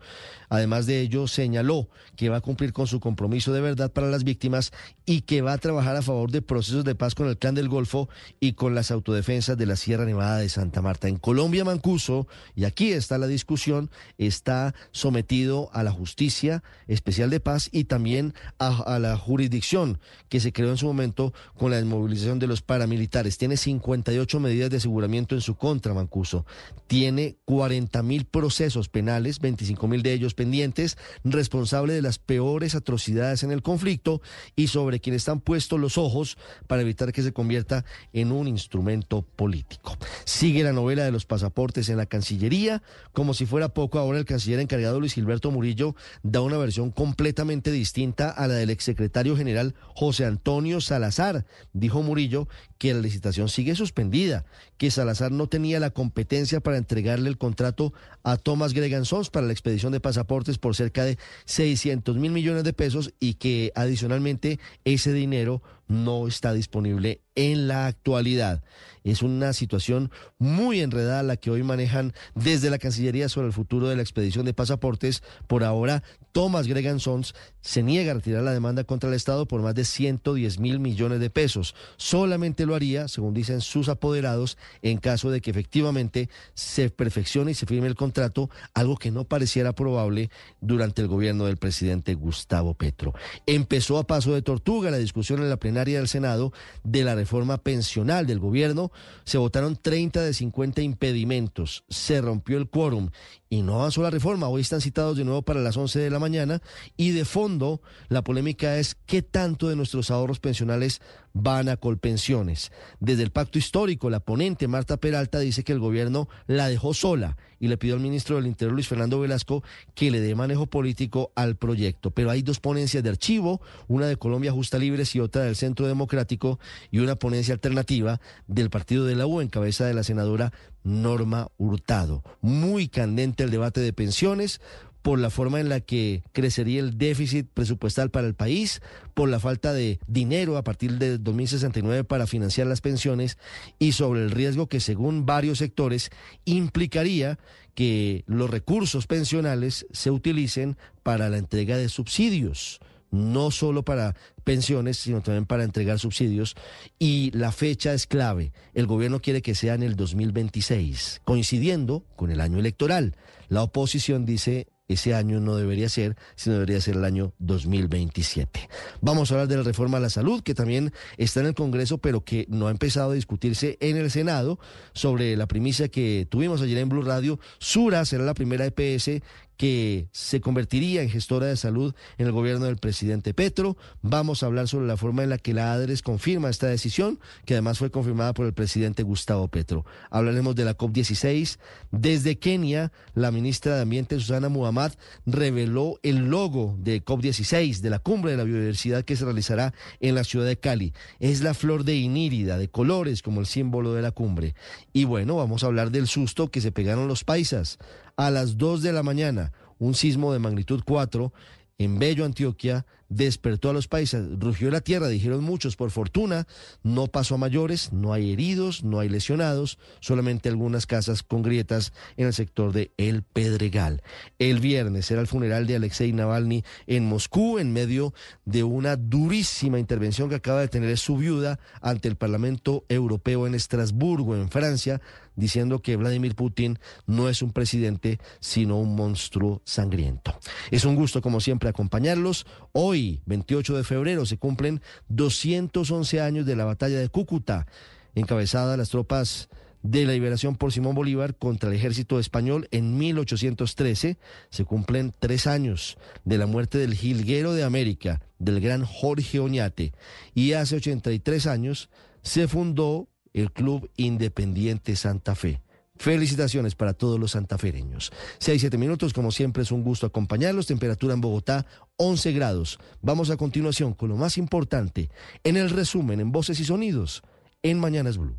Además 0.49 0.86
de 0.86 1.02
ello, 1.02 1.27
señaló 1.27 1.90
que 2.15 2.30
va 2.30 2.38
a 2.38 2.41
cumplir 2.41 2.72
con 2.73 2.88
su 2.88 2.99
compromiso 2.99 3.52
de 3.52 3.61
verdad 3.61 3.91
para 3.91 4.07
las 4.07 4.23
víctimas 4.23 4.72
y 5.06 5.22
que 5.22 5.41
va 5.41 5.53
a 5.53 5.57
trabajar 5.57 5.95
a 5.95 6.02
favor 6.02 6.32
de 6.32 6.41
procesos 6.41 6.86
de 6.86 6.95
paz 6.95 7.15
con 7.15 7.27
el 7.27 7.38
clan 7.38 7.56
del 7.56 7.69
Golfo 7.69 8.10
y 8.40 8.53
con 8.53 8.76
las 8.76 8.91
autodefensas 8.91 9.57
de 9.57 9.65
la 9.65 9.76
Sierra 9.76 10.06
Nevada 10.06 10.38
de 10.38 10.49
Santa 10.49 10.82
Marta. 10.82 11.07
En 11.07 11.18
Colombia, 11.18 11.65
Mancuso, 11.65 12.27
y 12.56 12.64
aquí 12.64 12.91
está 12.91 13.18
la 13.18 13.27
discusión, 13.27 13.90
está 14.18 14.73
sometido 14.91 15.69
a 15.73 15.84
la 15.84 15.91
justicia 15.91 16.45
Especial 16.88 17.30
de 17.30 17.40
Paz 17.40 17.70
y 17.72 17.86
también 17.86 18.34
a, 18.60 19.00
la 19.00 19.18
jurisdicción 19.18 20.00
que 20.30 20.40
se 20.40 20.54
creó 20.54 20.70
en 20.70 20.78
su 20.78 20.86
momento 20.86 21.34
con 21.58 21.72
la 21.72 21.78
desmovilización 21.78 22.40
de 22.40 22.48
los 22.48 22.62
paramilitares. 22.62 23.38
Tiene 23.38 23.58
58 23.58 24.40
medidas 24.40 24.70
de 24.70 24.78
aseguramiento 24.78 25.36
en 25.36 25.42
su 25.42 25.56
contra, 25.56 25.94
Mancuso. 25.94 26.46
Tiene 26.88 27.38
40 27.46 28.04
mil 28.04 28.26
procesos 28.26 28.90
penales, 28.90 29.40
25 29.40 29.88
mil 29.88 30.04
de 30.04 30.14
ellos 30.14 30.34
pendientes, 30.34 30.98
responsable 31.24 31.94
de 31.94 32.02
las 32.02 32.20
peores 32.20 32.76
atrocidades 32.76 33.44
en 33.44 33.52
el 33.52 33.62
conflicto 33.62 34.22
y 34.56 34.68
sobre 34.68 35.00
quien 35.00 35.16
están 35.16 35.40
puestos 35.40 35.80
los 35.80 35.98
ojos 35.98 36.38
para 36.68 36.82
evitar 36.82 37.12
que 37.12 37.24
se 37.24 37.34
convierta 37.34 37.86
en 38.14 38.32
un 38.32 38.48
instrumento 38.48 39.24
político. 39.24 39.98
Sigue 40.26 40.64
la 40.64 40.74
novela 40.74 41.04
de 41.04 41.12
los 41.12 41.26
pasaportes 41.26 41.90
en 41.90 41.98
la 41.98 42.06
Cancillería. 42.06 42.82
Como 43.14 43.34
si 43.34 43.46
fuera 43.46 43.70
poco, 43.70 44.00
ahora 44.00 44.20
el 44.20 44.26
canciller 44.26 44.60
encargado 44.60 45.00
Luis 45.00 45.14
Gilberto 45.14 45.52
Murillo 45.52 45.96
da 46.36 46.41
una 46.41 46.57
versión 46.57 46.91
completamente 46.91 47.72
distinta 47.72 48.30
a 48.30 48.49
la 48.49 48.56
del 48.56 48.70
exsecretario 48.70 49.38
general 49.38 49.74
José 49.95 50.26
Antonio 50.26 50.82
Salazar. 50.82 51.45
Dijo 51.72 52.03
Murillo 52.03 52.49
que 52.78 52.94
la 52.94 52.99
licitación 52.99 53.48
sigue 53.48 53.74
suspendida, 53.74 54.44
que 54.78 54.91
Salazar 54.91 55.32
no 55.32 55.48
tenía 55.48 55.80
la 55.80 55.91
competencia 55.91 56.60
para 56.60 56.76
entregarle 56.76 57.30
el 57.30 57.38
contrato 57.38 57.94
a 58.24 58.36
Thomas 58.36 58.74
Gregan 58.74 59.06
Sons 59.06 59.30
para 59.30 59.48
la 59.48 59.53
expedición 59.53 59.94
de 59.94 60.02
pasaportes 60.02 60.57
por 60.57 60.76
cerca 60.76 61.06
de 61.06 61.18
600 61.45 62.18
mil 62.18 62.34
millones 62.34 62.66
de 62.66 62.74
pesos 62.74 63.14
y 63.18 63.36
que 63.36 63.72
adicionalmente 63.74 64.60
ese 64.84 65.14
dinero 65.14 65.62
no 65.88 66.28
está 66.28 66.53
disponible 66.53 67.22
en 67.36 67.68
la 67.68 67.88
actualidad. 67.88 68.64
Es 69.03 69.22
una 69.22 69.53
situación 69.53 70.12
muy 70.40 70.82
enredada 70.82 71.22
la 71.24 71.38
que 71.38 71.52
hoy 71.52 71.64
manejan 71.64 72.14
desde 72.34 72.70
la 72.70 72.80
Cancillería 72.80 73.30
sobre 73.30 73.48
el 73.48 73.53
futuro 73.53 73.88
de 73.88 73.95
la 73.95 74.02
expedición 74.02 74.45
de 74.45 74.53
pasaportes. 74.53 75.22
Por 75.48 75.64
ahora, 75.64 76.03
Thomas 76.36 76.68
Gregan 76.68 76.99
Sons 76.99 77.34
se 77.62 77.82
niega 77.82 78.12
a 78.12 78.16
retirar 78.16 78.44
la 78.44 78.52
demanda 78.52 78.84
contra 78.84 79.07
el 79.07 79.16
Estado 79.16 79.48
por 79.48 79.62
más 79.62 79.74
de 79.74 79.86
110 79.86 80.60
mil 80.60 80.82
millones 80.82 81.22
de 81.22 81.30
pesos. 81.30 81.76
Solamente 81.95 82.66
lo 82.66 82.76
haría, 82.76 83.07
según 83.07 83.34
dicen 83.34 83.62
sus 83.62 83.88
apoderados, 83.88 84.57
en 84.82 84.98
caso 84.98 85.32
de 85.32 85.40
que 85.40 85.49
efectivamente 85.49 86.30
se 86.53 86.90
perfeccione 86.90 87.52
y 87.52 87.53
se 87.53 87.66
firme 87.66 87.88
el 87.88 87.95
contrato, 87.95 88.49
algo 88.74 88.98
que 88.98 89.12
no 89.12 89.24
pareciera 89.24 89.72
probable 89.72 90.30
durante 90.60 91.02
el 91.02 91.07
gobierno 91.07 91.45
del 91.45 91.56
presidente 91.56 92.16
Gustavo 92.16 92.74
Petro. 92.74 93.14
Empezó 93.45 93.98
a 93.98 94.06
paso 94.06 94.34
de 94.34 94.41
tortuga 94.41 94.91
la 94.91 94.98
discusión 94.98 95.41
en 95.41 95.49
la 95.49 95.56
plenaria 95.56 95.99
del 95.99 96.10
Senado 96.10 96.52
de 96.84 97.06
la 97.06 97.16
reforma 97.16 97.60
pensional 97.60 98.28
del 98.28 98.40
gobierno. 98.40 98.91
Se 99.24 99.38
votaron 99.38 99.78
30 99.78 100.22
de 100.22 100.34
50 100.34 100.82
impedimentos. 100.82 101.86
Se 101.88 102.20
rompió 102.20 102.57
el 102.57 102.70
quórum 102.70 103.10
y 103.56 103.61
no 103.61 103.76
avanzó 103.76 104.02
la 104.02 104.10
reforma. 104.10 104.49
Hoy 104.49 104.61
están 104.61 104.82
citados 104.82 105.18
de 105.18 105.23
nuevo 105.23 105.41
para 105.41 105.61
las 105.61 105.77
11 105.77 105.99
de 105.99 106.10
la 106.10 106.19
mañana 106.19 106.61
y 106.98 107.11
de 107.11 107.23
fondo 107.23 107.82
la 108.10 108.22
polémica 108.22 108.77
es 108.77 108.95
qué 109.06 109.22
tanto 109.22 109.69
de 109.69 109.76
nuestros 109.76 110.11
ahorros 110.11 110.40
pensionales 110.40 111.02
van 111.36 111.70
a 111.70 111.78
colpensiones. 111.78 112.72
Desde 112.99 113.24
el 113.24 113.30
pacto 113.30 113.60
histórico, 113.60 114.10
la 114.10 114.22
ponente 114.22 114.68
Marta 114.68 114.98
Peralta 114.98 115.40
dice 115.40 115.64
que 115.64 115.74
el 115.74 115.80
gobierno 115.80 116.28
la 116.48 116.70
dejó 116.70 116.94
sola 116.94 117.38
y 117.60 117.68
le 117.68 117.78
pidió 117.78 117.95
al 117.95 118.02
ministro 118.02 118.38
del 118.38 118.48
Interior 118.48 118.74
Luis 118.74 118.88
Fernando 118.88 119.20
Velasco 119.20 119.64
que 119.95 120.12
le 120.12 120.22
dé 120.22 120.34
manejo 120.34 120.66
político 120.66 121.32
al 121.36 121.57
proyecto. 121.57 122.12
Pero 122.12 122.32
hay 122.32 122.41
dos 122.41 122.60
ponencias 122.60 123.03
de 123.03 123.10
archivo, 123.10 123.62
una 123.88 124.07
de 124.07 124.16
Colombia 124.16 124.52
Justa 124.52 124.78
Libres 124.78 125.14
y 125.16 125.20
otra 125.20 125.44
del 125.44 125.56
Centro 125.56 125.88
Democrático 125.88 126.60
y 126.90 126.99
una 126.99 127.16
ponencia 127.16 127.53
alternativa 127.53 128.22
del 128.48 128.70
partido 128.70 129.06
de 129.06 129.16
la 129.16 129.28
U 129.28 129.41
en 129.41 129.49
cabeza 129.49 129.86
de 129.86 129.94
la 129.94 130.03
senadora 130.03 130.53
Norma 130.84 131.49
Hurtado. 131.57 132.24
Muy 132.41 132.88
candente 132.88 133.44
el 133.44 133.52
debate 133.52 133.82
de 133.82 133.91
pensiones 133.91 134.62
por 135.06 135.19
la 135.19 135.30
forma 135.30 135.60
en 135.60 135.69
la 135.69 135.82
que 135.82 136.23
crecería 136.32 136.80
el 136.80 136.98
déficit 136.98 137.48
presupuestal 137.53 138.10
para 138.10 138.26
el 138.26 138.34
país, 138.34 138.82
por 139.14 139.30
la 139.30 139.40
falta 139.40 139.72
de 139.72 139.99
dinero 140.07 140.57
a 140.57 140.64
partir 140.64 140.94
de 140.94 141.19
2069 141.19 142.06
para 142.06 142.26
financiar 142.26 142.65
las 142.65 142.82
pensiones 142.82 143.38
y 143.77 143.91
sobre 143.91 144.23
el 144.23 144.32
riesgo 144.32 144.65
que 144.65 144.80
según 144.80 145.27
varios 145.27 145.60
sectores 145.60 146.10
implicaría 146.44 147.38
que 147.76 148.23
los 148.26 148.49
recursos 148.49 149.06
pensionales 149.06 149.86
se 149.91 150.10
utilicen 150.10 150.76
para 151.03 151.30
la 151.30 151.38
entrega 151.38 151.77
de 151.77 151.88
subsidios 151.88 152.80
no 153.11 153.49
solo 153.49 153.86
para 153.86 154.14
pensiones, 154.44 154.98
sino 154.98 155.22
también 155.22 155.45
para 155.45 155.64
entregar 155.64 155.99
subsidios. 155.99 156.56
Y 156.99 157.32
la 157.32 157.53
fecha 157.53 157.94
es 157.94 158.07
clave. 158.07 158.52
El 158.73 158.88
gobierno 158.88 159.22
quiere 159.22 159.41
que 159.41 159.56
sea 159.56 159.76
en 159.76 159.84
el 159.84 159.95
2026, 159.95 161.22
coincidiendo 161.23 162.03
con 162.18 162.30
el 162.30 162.41
año 162.41 162.60
electoral. 162.60 163.15
La 163.48 163.64
oposición 163.64 164.26
dice 164.26 164.68
ese 164.88 165.14
año 165.14 165.40
no 165.40 165.56
debería 165.56 165.90
ser, 165.90 166.16
sino 166.36 166.56
debería 166.56 166.80
ser 166.82 166.95
el 166.95 167.06
año 167.06 167.34
2027. 167.40 168.70
Vamos 169.02 169.32
a 169.32 169.36
hablar 169.36 169.48
de 169.48 169.57
la 169.57 169.64
reforma 169.64 169.98
a 169.98 170.02
la 170.02 170.10
salud, 170.10 170.44
que 170.44 170.53
también 170.53 170.94
está 171.18 171.40
en 171.40 171.48
el 171.48 171.56
Congreso, 171.56 171.98
pero 171.98 172.24
que 172.24 172.45
no 172.49 172.68
ha 172.68 172.72
empezado 172.72 173.12
a 173.12 173.16
discutirse 173.16 173.78
en 173.80 173.98
el 173.98 174.12
Senado, 174.12 174.60
sobre 174.94 175.36
la 175.36 175.48
primicia 175.48 175.88
que 175.88 176.28
tuvimos 176.30 176.62
ayer 176.62 176.78
en 176.78 176.90
Blue 176.90 177.02
Radio. 177.02 177.40
Sura 177.60 178.06
será 178.06 178.24
la 178.24 178.34
primera 178.34 178.66
EPS 178.66 179.22
que 179.57 180.07
se 180.11 180.41
convertiría 180.41 181.02
en 181.02 181.10
gestora 181.10 181.48
de 181.48 181.57
salud 181.57 181.94
en 182.18 182.26
el 182.26 182.32
gobierno 182.32 182.65
del 182.65 182.77
presidente 182.77 183.34
Petro. 183.34 183.77
Vamos 184.02 184.44
a 184.44 184.48
hablar 184.48 184.68
sobre 184.68 184.88
la 184.88 184.98
forma 184.98 185.23
en 185.23 185.30
la 185.30 185.38
que 185.38 185.53
la 185.53 185.73
ADRES 185.73 186.02
confirma 186.02 186.49
esta 186.49 186.68
decisión, 186.68 187.19
que 187.45 187.53
además 187.53 187.80
fue 187.80 187.91
confirmada 187.91 188.34
por 188.34 188.45
el 188.45 188.53
presidente 188.53 189.03
Gustavo 189.03 189.48
Petro. 189.48 189.86
Hablaremos 190.10 190.56
de 190.56 190.65
la 190.65 190.77
COP16. 190.77 191.57
Desde 191.91 192.38
Kenia, 192.38 192.91
la 193.14 193.32
ministra 193.32 193.76
de 193.76 193.82
Ambiente, 193.82 194.19
Susana 194.19 194.49
Muhammad, 194.49 194.94
reveló 195.26 195.99
el 196.03 196.30
logo 196.30 196.76
de 196.80 197.03
COP16, 197.03 197.80
de 197.80 197.90
la 197.90 197.99
cumbre 197.99 198.32
de 198.32 198.38
la 198.38 198.44
biodiversidad 198.44 199.03
que 199.06 199.15
se 199.15 199.26
realizará 199.26 199.73
en 199.99 200.15
la 200.15 200.23
ciudad 200.23 200.45
de 200.45 200.57
Cali. 200.57 200.94
Es 201.19 201.41
la 201.41 201.53
flor 201.53 201.84
de 201.84 201.95
inírida, 201.95 202.57
de 202.57 202.69
colores, 202.69 203.22
como 203.22 203.40
el 203.40 203.45
símbolo 203.45 203.94
de 203.94 204.02
la 204.02 204.11
cumbre. 204.11 204.56
Y 204.94 205.06
bueno, 205.06 205.38
vamos 205.38 205.64
a 205.64 205.68
hablar 205.68 205.91
del 205.91 206.07
susto 206.07 206.49
que 206.49 206.61
se 206.61 206.72
pegaron 206.72 207.07
los 207.07 207.23
paisas 207.23 207.80
a 208.18 208.32
las 208.32 208.58
2 208.58 208.82
de 208.82 208.94
la 208.94 209.04
mañana, 209.04 209.52
un 209.80 209.94
sismo 209.94 210.32
de 210.34 210.40
magnitud 210.40 210.82
4 210.86 211.34
en 211.78 212.00
Bello, 212.00 212.26
Antioquia, 212.26 212.86
despertó 213.10 213.69
a 213.69 213.73
los 213.73 213.88
países, 213.88 214.23
rugió 214.40 214.72
la 214.72 214.82
tierra, 214.82 215.07
dijeron 215.07 215.44
muchos, 215.44 215.76
por 215.76 215.91
fortuna, 215.91 216.48
no 216.84 217.07
pasó 217.07 217.36
a 217.36 217.38
mayores, 217.38 217.94
no 217.94 218.14
hay 218.14 218.34
heridos, 218.34 218.84
no 218.84 218.99
hay 218.99 219.10
lesionados, 219.10 219.77
solamente 219.99 220.49
algunas 220.49 220.86
casas 220.86 221.23
con 221.23 221.41
grietas 221.41 221.94
en 222.18 222.27
el 222.27 222.34
sector 222.34 222.73
de 222.73 222.91
El 222.98 223.23
Pedregal. 223.23 224.02
El 224.40 224.60
viernes 224.60 225.10
era 225.11 225.22
el 225.22 225.27
funeral 225.27 225.68
de 225.68 225.76
Alexei 225.76 226.14
Navalny 226.14 226.64
en 226.88 227.06
Moscú, 227.07 227.60
en 227.60 227.73
medio 227.73 228.14
de 228.45 228.64
una 228.64 228.95
durísima 228.95 229.80
intervención 229.80 230.30
que 230.30 230.36
acaba 230.36 230.61
de 230.61 230.68
tener 230.68 230.98
su 230.98 231.18
viuda 231.18 231.60
ante 231.82 232.07
el 232.07 232.15
Parlamento 232.15 232.86
Europeo 232.90 233.48
en 233.48 233.56
Estrasburgo, 233.56 234.36
en 234.36 234.49
Francia, 234.49 235.02
diciendo 235.36 235.82
que 235.82 235.95
Vladimir 235.95 236.36
Putin 236.36 236.80
no 237.06 237.30
es 237.30 237.41
un 237.41 237.52
presidente, 237.52 238.19
sino 238.40 238.80
un 238.80 238.95
monstruo 238.95 239.61
sangriento. 239.65 240.38
Es 240.72 240.86
un 240.86 240.95
gusto, 240.95 241.22
como 241.22 241.41
siempre, 241.41 241.69
acompañarlos. 241.69 242.45
Hoy, 242.72 242.95
28 243.26 243.78
de 243.78 243.84
febrero, 243.84 244.26
se 244.26 244.38
cumplen 244.38 244.82
211 245.10 246.22
años 246.22 246.46
de 246.46 246.56
la 246.56 246.66
batalla 246.66 247.00
de 247.00 247.10
Cúcuta, 247.10 247.68
encabezada 248.16 248.78
las 248.78 248.90
tropas 248.90 249.50
de 249.84 250.06
la 250.06 250.14
liberación 250.14 250.56
por 250.56 250.74
Simón 250.74 250.96
Bolívar 250.96 251.36
contra 251.36 251.70
el 251.70 251.76
ejército 251.76 252.20
español 252.20 252.68
en 252.72 252.98
1813. 252.98 254.18
Se 254.50 254.66
cumplen 254.66 255.14
tres 255.20 255.46
años 255.46 255.98
de 256.24 256.38
la 256.38 256.48
muerte 256.48 256.78
del 256.78 256.96
jilguero 256.96 257.54
de 257.54 257.64
América, 257.64 258.22
del 258.40 258.62
gran 258.62 258.84
Jorge 258.84 259.40
Oñate. 259.40 259.94
Y 260.34 260.54
hace 260.54 260.78
83 260.78 261.48
años 261.48 261.90
se 262.24 262.48
fundó 262.48 263.08
el 263.34 263.52
Club 263.52 263.92
Independiente 263.96 264.96
Santa 264.96 265.36
Fe. 265.36 265.62
Felicitaciones 265.98 266.76
para 266.76 266.94
todos 266.94 267.20
los 267.20 267.32
santafereños. 267.32 268.12
Seis, 268.38 268.62
siete 268.62 268.78
minutos, 268.78 269.14
como 269.14 269.32
siempre 269.32 269.64
es 269.64 269.72
un 269.72 269.84
gusto 269.84 270.06
acompañarlos. 270.06 270.68
Temperatura 270.68 271.14
en 271.14 271.22
Bogotá, 271.22 271.66
11 271.98 272.34
grados. 272.34 272.80
Vamos 273.02 273.30
a 273.30 273.38
continuación 273.38 273.94
con 273.94 274.10
lo 274.10 274.18
más 274.18 274.38
importante 274.38 275.10
en 275.44 275.58
el 275.58 275.70
resumen 275.70 276.20
en 276.20 276.32
voces 276.32 276.60
y 276.60 276.66
sonidos 276.66 277.24
en 277.64 277.80
Mañanas 277.80 278.18
Blue. 278.18 278.36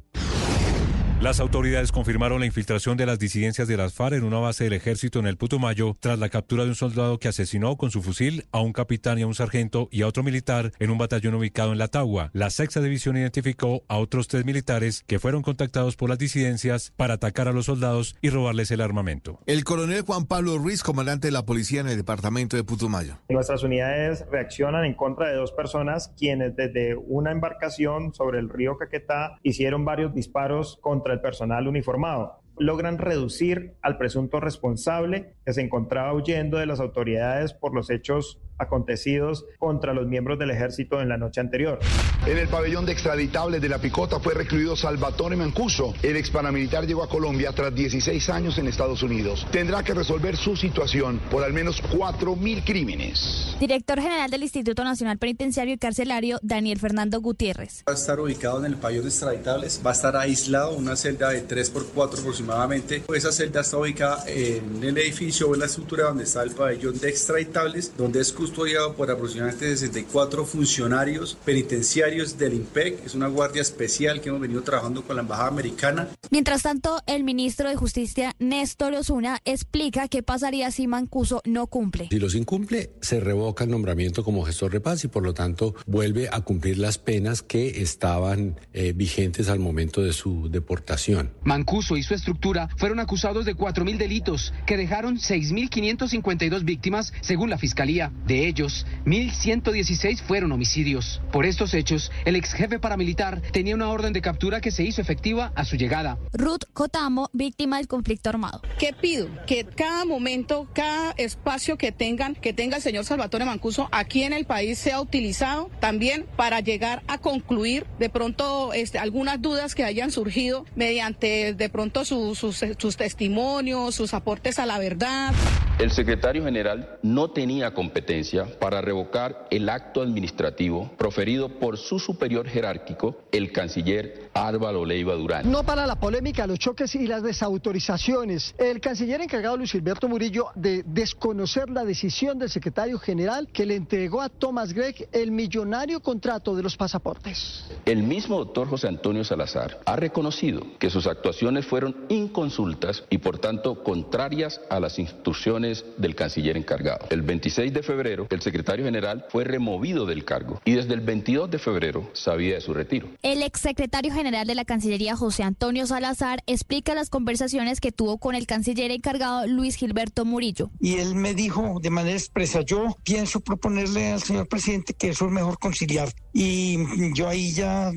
Las 1.18 1.40
autoridades 1.40 1.92
confirmaron 1.92 2.40
la 2.40 2.46
infiltración 2.46 2.98
de 2.98 3.06
las 3.06 3.18
disidencias 3.18 3.66
de 3.66 3.78
las 3.78 3.94
FARC 3.94 4.16
en 4.16 4.24
una 4.24 4.38
base 4.38 4.64
del 4.64 4.74
ejército 4.74 5.18
en 5.18 5.26
el 5.26 5.38
Putumayo 5.38 5.96
tras 5.98 6.18
la 6.18 6.28
captura 6.28 6.64
de 6.64 6.68
un 6.68 6.74
soldado 6.74 7.18
que 7.18 7.28
asesinó 7.28 7.78
con 7.78 7.90
su 7.90 8.02
fusil 8.02 8.44
a 8.52 8.60
un 8.60 8.74
capitán 8.74 9.18
y 9.18 9.22
a 9.22 9.26
un 9.26 9.34
sargento 9.34 9.88
y 9.90 10.02
a 10.02 10.08
otro 10.08 10.22
militar 10.22 10.72
en 10.78 10.90
un 10.90 10.98
batallón 10.98 11.34
ubicado 11.34 11.72
en 11.72 11.78
La 11.78 11.88
Tagua. 11.88 12.28
La 12.34 12.50
sexta 12.50 12.82
división 12.82 13.16
identificó 13.16 13.82
a 13.88 13.96
otros 13.96 14.28
tres 14.28 14.44
militares 14.44 15.04
que 15.06 15.18
fueron 15.18 15.40
contactados 15.40 15.96
por 15.96 16.10
las 16.10 16.18
disidencias 16.18 16.92
para 16.98 17.14
atacar 17.14 17.48
a 17.48 17.52
los 17.52 17.64
soldados 17.64 18.14
y 18.20 18.28
robarles 18.28 18.70
el 18.70 18.82
armamento. 18.82 19.40
El 19.46 19.64
coronel 19.64 20.02
Juan 20.02 20.26
Pablo 20.26 20.58
Ruiz, 20.58 20.82
comandante 20.82 21.28
de 21.28 21.32
la 21.32 21.46
policía 21.46 21.80
en 21.80 21.88
el 21.88 21.96
departamento 21.96 22.58
de 22.58 22.64
Putumayo. 22.64 23.16
Nuestras 23.30 23.62
unidades 23.62 24.26
reaccionan 24.30 24.84
en 24.84 24.92
contra 24.92 25.28
de 25.28 25.36
dos 25.36 25.52
personas 25.52 26.12
quienes 26.18 26.54
desde 26.56 26.94
una 26.94 27.32
embarcación 27.32 28.12
sobre 28.12 28.38
el 28.38 28.50
río 28.50 28.76
Caquetá 28.76 29.38
hicieron 29.42 29.86
varios 29.86 30.14
disparos 30.14 30.78
contra 30.82 31.05
el 31.10 31.20
personal 31.20 31.68
uniformado. 31.68 32.40
Logran 32.58 32.98
reducir 32.98 33.74
al 33.82 33.98
presunto 33.98 34.40
responsable 34.40 35.34
que 35.44 35.52
se 35.52 35.60
encontraba 35.60 36.14
huyendo 36.14 36.58
de 36.58 36.66
las 36.66 36.80
autoridades 36.80 37.52
por 37.52 37.74
los 37.74 37.90
hechos 37.90 38.40
acontecidos 38.58 39.44
contra 39.58 39.92
los 39.92 40.06
miembros 40.06 40.38
del 40.38 40.50
ejército 40.50 41.00
en 41.00 41.08
la 41.08 41.18
noche 41.18 41.40
anterior. 41.40 41.78
En 42.26 42.38
el 42.38 42.48
pabellón 42.48 42.86
de 42.86 42.92
extraditables 42.92 43.60
de 43.60 43.68
la 43.68 43.78
Picota 43.78 44.18
fue 44.20 44.34
recluido 44.34 44.76
Salvatore 44.76 45.36
Mancuso. 45.36 45.94
El 46.02 46.16
ex 46.16 46.30
paramilitar 46.30 46.86
llegó 46.86 47.02
a 47.02 47.08
Colombia 47.08 47.52
tras 47.52 47.74
16 47.74 48.28
años 48.30 48.58
en 48.58 48.66
Estados 48.66 49.02
Unidos. 49.02 49.46
Tendrá 49.50 49.82
que 49.82 49.94
resolver 49.94 50.36
su 50.36 50.56
situación 50.56 51.20
por 51.30 51.44
al 51.44 51.52
menos 51.52 51.82
4.000 51.82 52.64
crímenes. 52.64 53.56
Director 53.60 54.00
general 54.00 54.30
del 54.30 54.42
Instituto 54.42 54.82
Nacional 54.84 55.18
Penitenciario 55.18 55.74
y 55.74 55.78
Carcelario, 55.78 56.38
Daniel 56.42 56.78
Fernando 56.78 57.20
Gutiérrez. 57.20 57.84
Va 57.88 57.92
a 57.92 57.96
estar 57.96 58.18
ubicado 58.18 58.58
en 58.58 58.66
el 58.66 58.76
pabellón 58.76 59.04
de 59.04 59.10
extraditables, 59.10 59.80
va 59.84 59.90
a 59.90 59.94
estar 59.94 60.16
aislado, 60.16 60.76
una 60.76 60.96
celda 60.96 61.30
de 61.30 61.46
3x4 61.46 62.18
aproximadamente. 62.18 63.04
Esa 63.14 63.32
celda 63.32 63.60
está 63.60 63.78
ubicada 63.78 64.24
en 64.26 64.82
el 64.82 64.98
edificio 64.98 65.48
o 65.48 65.54
en 65.54 65.60
la 65.60 65.66
estructura 65.66 66.04
donde 66.04 66.24
está 66.24 66.42
el 66.42 66.50
pabellón 66.50 66.98
de 66.98 67.08
extraditables, 67.08 67.96
donde 67.96 68.20
es 68.20 68.32
custodiado 68.46 68.94
por 68.94 69.10
aproximadamente 69.10 69.76
64 69.76 70.44
funcionarios 70.46 71.36
penitenciarios 71.44 72.38
del 72.38 72.54
IMPEC. 72.54 73.04
Es 73.04 73.16
una 73.16 73.26
guardia 73.26 73.60
especial 73.60 74.20
que 74.20 74.28
hemos 74.28 74.40
venido 74.40 74.62
trabajando 74.62 75.02
con 75.02 75.16
la 75.16 75.22
Embajada 75.22 75.48
Americana. 75.48 76.08
Mientras 76.30 76.62
tanto, 76.62 77.02
el 77.06 77.24
ministro 77.24 77.68
de 77.68 77.74
Justicia, 77.74 78.36
Néstor 78.38 78.94
Osuna, 78.94 79.40
explica 79.44 80.06
qué 80.06 80.22
pasaría 80.22 80.70
si 80.70 80.86
Mancuso 80.86 81.42
no 81.44 81.66
cumple. 81.66 82.06
Si 82.08 82.20
los 82.20 82.36
incumple, 82.36 82.92
se 83.00 83.18
revoca 83.18 83.64
el 83.64 83.70
nombramiento 83.70 84.22
como 84.22 84.44
gestor 84.44 84.70
de 84.70 84.80
paz 84.80 85.02
y 85.02 85.08
por 85.08 85.24
lo 85.24 85.34
tanto 85.34 85.74
vuelve 85.84 86.28
a 86.30 86.40
cumplir 86.42 86.78
las 86.78 86.98
penas 86.98 87.42
que 87.42 87.82
estaban 87.82 88.60
eh, 88.72 88.92
vigentes 88.94 89.48
al 89.48 89.58
momento 89.58 90.02
de 90.02 90.12
su 90.12 90.48
deportación. 90.48 91.32
Mancuso 91.42 91.96
y 91.96 92.04
su 92.04 92.14
estructura 92.14 92.68
fueron 92.76 93.00
acusados 93.00 93.44
de 93.44 93.56
4.000 93.56 93.96
delitos 93.96 94.54
que 94.66 94.76
dejaron 94.76 95.16
6.552 95.16 96.62
víctimas 96.62 97.12
según 97.22 97.50
la 97.50 97.58
Fiscalía. 97.58 98.12
De 98.24 98.35
ellos, 98.44 98.84
1.116 99.04 100.20
fueron 100.20 100.52
homicidios. 100.52 101.22
Por 101.32 101.46
estos 101.46 101.72
hechos, 101.74 102.10
el 102.24 102.36
ex 102.36 102.52
jefe 102.52 102.78
paramilitar 102.78 103.40
tenía 103.52 103.74
una 103.74 103.88
orden 103.88 104.12
de 104.12 104.20
captura 104.20 104.60
que 104.60 104.70
se 104.70 104.84
hizo 104.84 105.00
efectiva 105.00 105.52
a 105.54 105.64
su 105.64 105.76
llegada. 105.76 106.18
Ruth 106.32 106.64
Cotamo, 106.72 107.30
víctima 107.32 107.78
del 107.78 107.86
conflicto 107.86 108.28
armado. 108.28 108.62
¿Qué 108.78 108.92
pido? 108.92 109.28
Que 109.46 109.64
cada 109.64 110.04
momento, 110.04 110.68
cada 110.72 111.12
espacio 111.12 111.78
que 111.78 111.92
tengan, 111.92 112.34
que 112.34 112.52
tenga 112.52 112.76
el 112.76 112.82
señor 112.82 113.04
Salvatore 113.04 113.44
Mancuso 113.44 113.88
aquí 113.92 114.22
en 114.22 114.32
el 114.32 114.44
país 114.44 114.78
sea 114.78 115.00
utilizado 115.00 115.70
también 115.80 116.26
para 116.36 116.60
llegar 116.60 117.02
a 117.06 117.18
concluir 117.18 117.86
de 117.98 118.10
pronto 118.10 118.72
este, 118.72 118.98
algunas 118.98 119.40
dudas 119.40 119.74
que 119.74 119.84
hayan 119.84 120.10
surgido 120.10 120.64
mediante 120.74 121.54
de 121.54 121.68
pronto 121.68 122.04
sus, 122.04 122.38
sus 122.38 122.96
testimonios, 122.96 123.94
sus 123.94 124.14
aportes 124.14 124.58
a 124.58 124.66
la 124.66 124.78
verdad. 124.78 125.32
El 125.78 125.90
secretario 125.90 126.44
general 126.44 126.98
no 127.02 127.30
tenía 127.30 127.74
competencia 127.74 128.25
para 128.58 128.80
revocar 128.80 129.46
el 129.50 129.68
acto 129.68 130.02
administrativo 130.02 130.90
proferido 130.96 131.48
por 131.48 131.76
su 131.76 131.98
superior 131.98 132.48
jerárquico, 132.48 133.16
el 133.30 133.52
canciller 133.52 134.30
Álvaro 134.34 134.84
Leiva 134.84 135.14
Durán. 135.14 135.50
No 135.50 135.62
para 135.62 135.86
la 135.86 135.96
polémica, 135.96 136.46
los 136.46 136.58
choques 136.58 136.94
y 136.94 137.06
las 137.06 137.22
desautorizaciones. 137.22 138.54
El 138.58 138.80
canciller 138.80 139.20
encargado 139.20 139.56
Luis 139.56 139.72
Gilberto 139.72 140.08
Murillo 140.08 140.48
de 140.54 140.82
desconocer 140.84 141.70
la 141.70 141.84
decisión 141.84 142.38
del 142.38 142.50
secretario 142.50 142.98
general 142.98 143.48
que 143.52 143.66
le 143.66 143.76
entregó 143.76 144.20
a 144.20 144.28
Thomas 144.28 144.72
Gregg 144.72 145.08
el 145.12 145.30
millonario 145.30 146.00
contrato 146.00 146.56
de 146.56 146.62
los 146.62 146.76
pasaportes. 146.76 147.64
El 147.84 148.02
mismo 148.02 148.38
doctor 148.38 148.68
José 148.68 148.88
Antonio 148.88 149.24
Salazar 149.24 149.80
ha 149.84 149.96
reconocido 149.96 150.62
que 150.78 150.90
sus 150.90 151.06
actuaciones 151.06 151.66
fueron 151.66 152.06
inconsultas 152.08 153.04
y 153.10 153.18
por 153.18 153.38
tanto 153.38 153.84
contrarias 153.84 154.60
a 154.70 154.80
las 154.80 154.98
instrucciones 154.98 155.84
del 155.96 156.14
canciller 156.14 156.56
encargado. 156.56 157.06
El 157.10 157.22
26 157.22 157.72
de 157.72 157.82
febrero, 157.82 158.15
el 158.30 158.40
secretario 158.40 158.84
general 158.84 159.26
fue 159.28 159.44
removido 159.44 160.06
del 160.06 160.24
cargo 160.24 160.60
y 160.64 160.72
desde 160.72 160.94
el 160.94 161.00
22 161.00 161.50
de 161.50 161.58
febrero 161.58 162.10
sabía 162.14 162.54
de 162.54 162.60
su 162.60 162.72
retiro. 162.72 163.08
El 163.22 163.42
exsecretario 163.42 164.12
general 164.12 164.46
de 164.46 164.54
la 164.54 164.64
Cancillería, 164.64 165.16
José 165.16 165.42
Antonio 165.42 165.86
Salazar, 165.86 166.42
explica 166.46 166.94
las 166.94 167.10
conversaciones 167.10 167.80
que 167.80 167.92
tuvo 167.92 168.18
con 168.18 168.34
el 168.34 168.46
canciller 168.46 168.90
encargado 168.90 169.46
Luis 169.46 169.76
Gilberto 169.76 170.24
Murillo. 170.24 170.70
Y 170.80 170.94
él 170.94 171.14
me 171.14 171.34
dijo 171.34 171.78
de 171.82 171.90
manera 171.90 172.16
expresa, 172.16 172.62
yo 172.62 172.96
pienso 173.02 173.40
proponerle 173.40 174.12
al 174.12 174.22
señor 174.22 174.48
presidente 174.48 174.94
que 174.94 175.10
eso 175.10 175.26
es 175.26 175.32
mejor 175.32 175.58
conciliar. 175.58 176.08
Y 176.32 176.78
yo 177.14 177.28
ahí 177.28 177.52
ya 177.52 177.90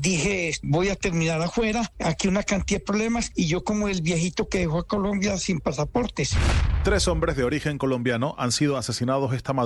dije, 0.00 0.52
voy 0.62 0.88
a 0.88 0.96
terminar 0.96 1.40
afuera, 1.40 1.92
aquí 1.98 2.28
una 2.28 2.42
cantidad 2.42 2.80
de 2.80 2.84
problemas 2.84 3.32
y 3.34 3.46
yo 3.46 3.64
como 3.64 3.88
el 3.88 4.02
viejito 4.02 4.48
que 4.48 4.58
dejó 4.58 4.78
a 4.78 4.86
Colombia 4.86 5.36
sin 5.38 5.60
pasaportes. 5.60 6.34
Tres 6.84 7.08
hombres 7.08 7.36
de 7.36 7.44
origen 7.44 7.78
colombiano 7.78 8.34
han 8.38 8.52
sido 8.52 8.76
asesinados 8.76 9.34
esta 9.34 9.52
madrugada 9.52 9.65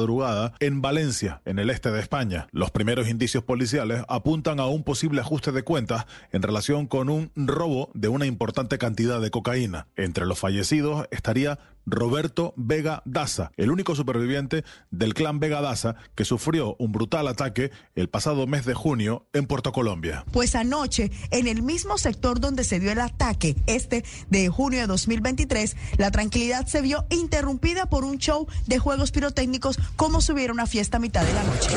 en 0.61 0.83
Valencia, 0.83 1.43
en 1.45 1.59
el 1.59 1.71
este 1.71 1.91
de 1.91 2.01
España. 2.01 2.49
Los 2.53 2.71
primeros 2.71 3.09
indicios 3.09 3.45
policiales 3.45 4.03
apuntan 4.09 4.61
a 4.61 4.67
un 4.67 4.83
posible 4.83 5.21
ajuste 5.21 5.53
de 5.53 5.63
cuentas 5.63 6.07
en 6.33 6.43
relación 6.43 6.87
con 6.87 7.09
un 7.09 7.31
robo 7.37 7.91
de 7.95 8.09
una 8.09 8.27
importante 8.27 8.79
cantidad 8.79 9.21
de 9.21 9.31
cocaína. 9.31 9.87
Entre 9.97 10.27
los 10.27 10.39
fallecidos 10.39 11.07
estaría 11.11 11.59
Roberto 11.87 12.55
Vega 12.57 13.03
Daza, 13.05 13.53
el 13.57 13.71
único 13.71 13.95
superviviente 13.95 14.65
del 14.91 15.15
clan 15.15 15.41
Vega 15.41 15.61
Daza 15.61 15.97
que 16.15 16.25
sufrió 16.25 16.77
un 16.79 16.93
brutal 16.93 17.29
ataque 17.29 17.71
el 17.95 18.09
pasado 18.09 18.47
mes 18.47 18.65
de 18.65 18.75
junio 18.75 19.27
en 19.33 19.47
Puerto 19.47 19.73
Colombia. 19.73 20.25
Pues 20.33 20.55
anoche, 20.55 21.11
en 21.31 21.47
el 21.47 21.63
mismo 21.63 21.99
sector 21.99 22.41
donde 22.41 22.65
se 22.65 22.81
dio 22.81 22.93
el 22.93 23.01
ataque, 23.01 23.57
este 23.67 24.05
de 24.29 24.49
junio 24.49 24.81
de 24.81 24.87
2023, 24.87 25.77
la 25.99 26.11
tranquilidad 26.11 26.67
se 26.67 26.81
vio 26.81 27.07
interrumpida 27.11 27.87
por 27.87 28.05
un 28.05 28.19
show 28.19 28.47
de 28.67 28.79
juegos 28.79 29.11
pirotécnicos 29.11 29.79
como 29.97 30.21
si 30.21 30.33
hubiera 30.33 30.53
una 30.53 30.67
fiesta 30.67 30.99
a 30.99 31.01
mitad 31.01 31.25
de 31.25 31.33
la 31.33 31.45
noche. 31.45 31.71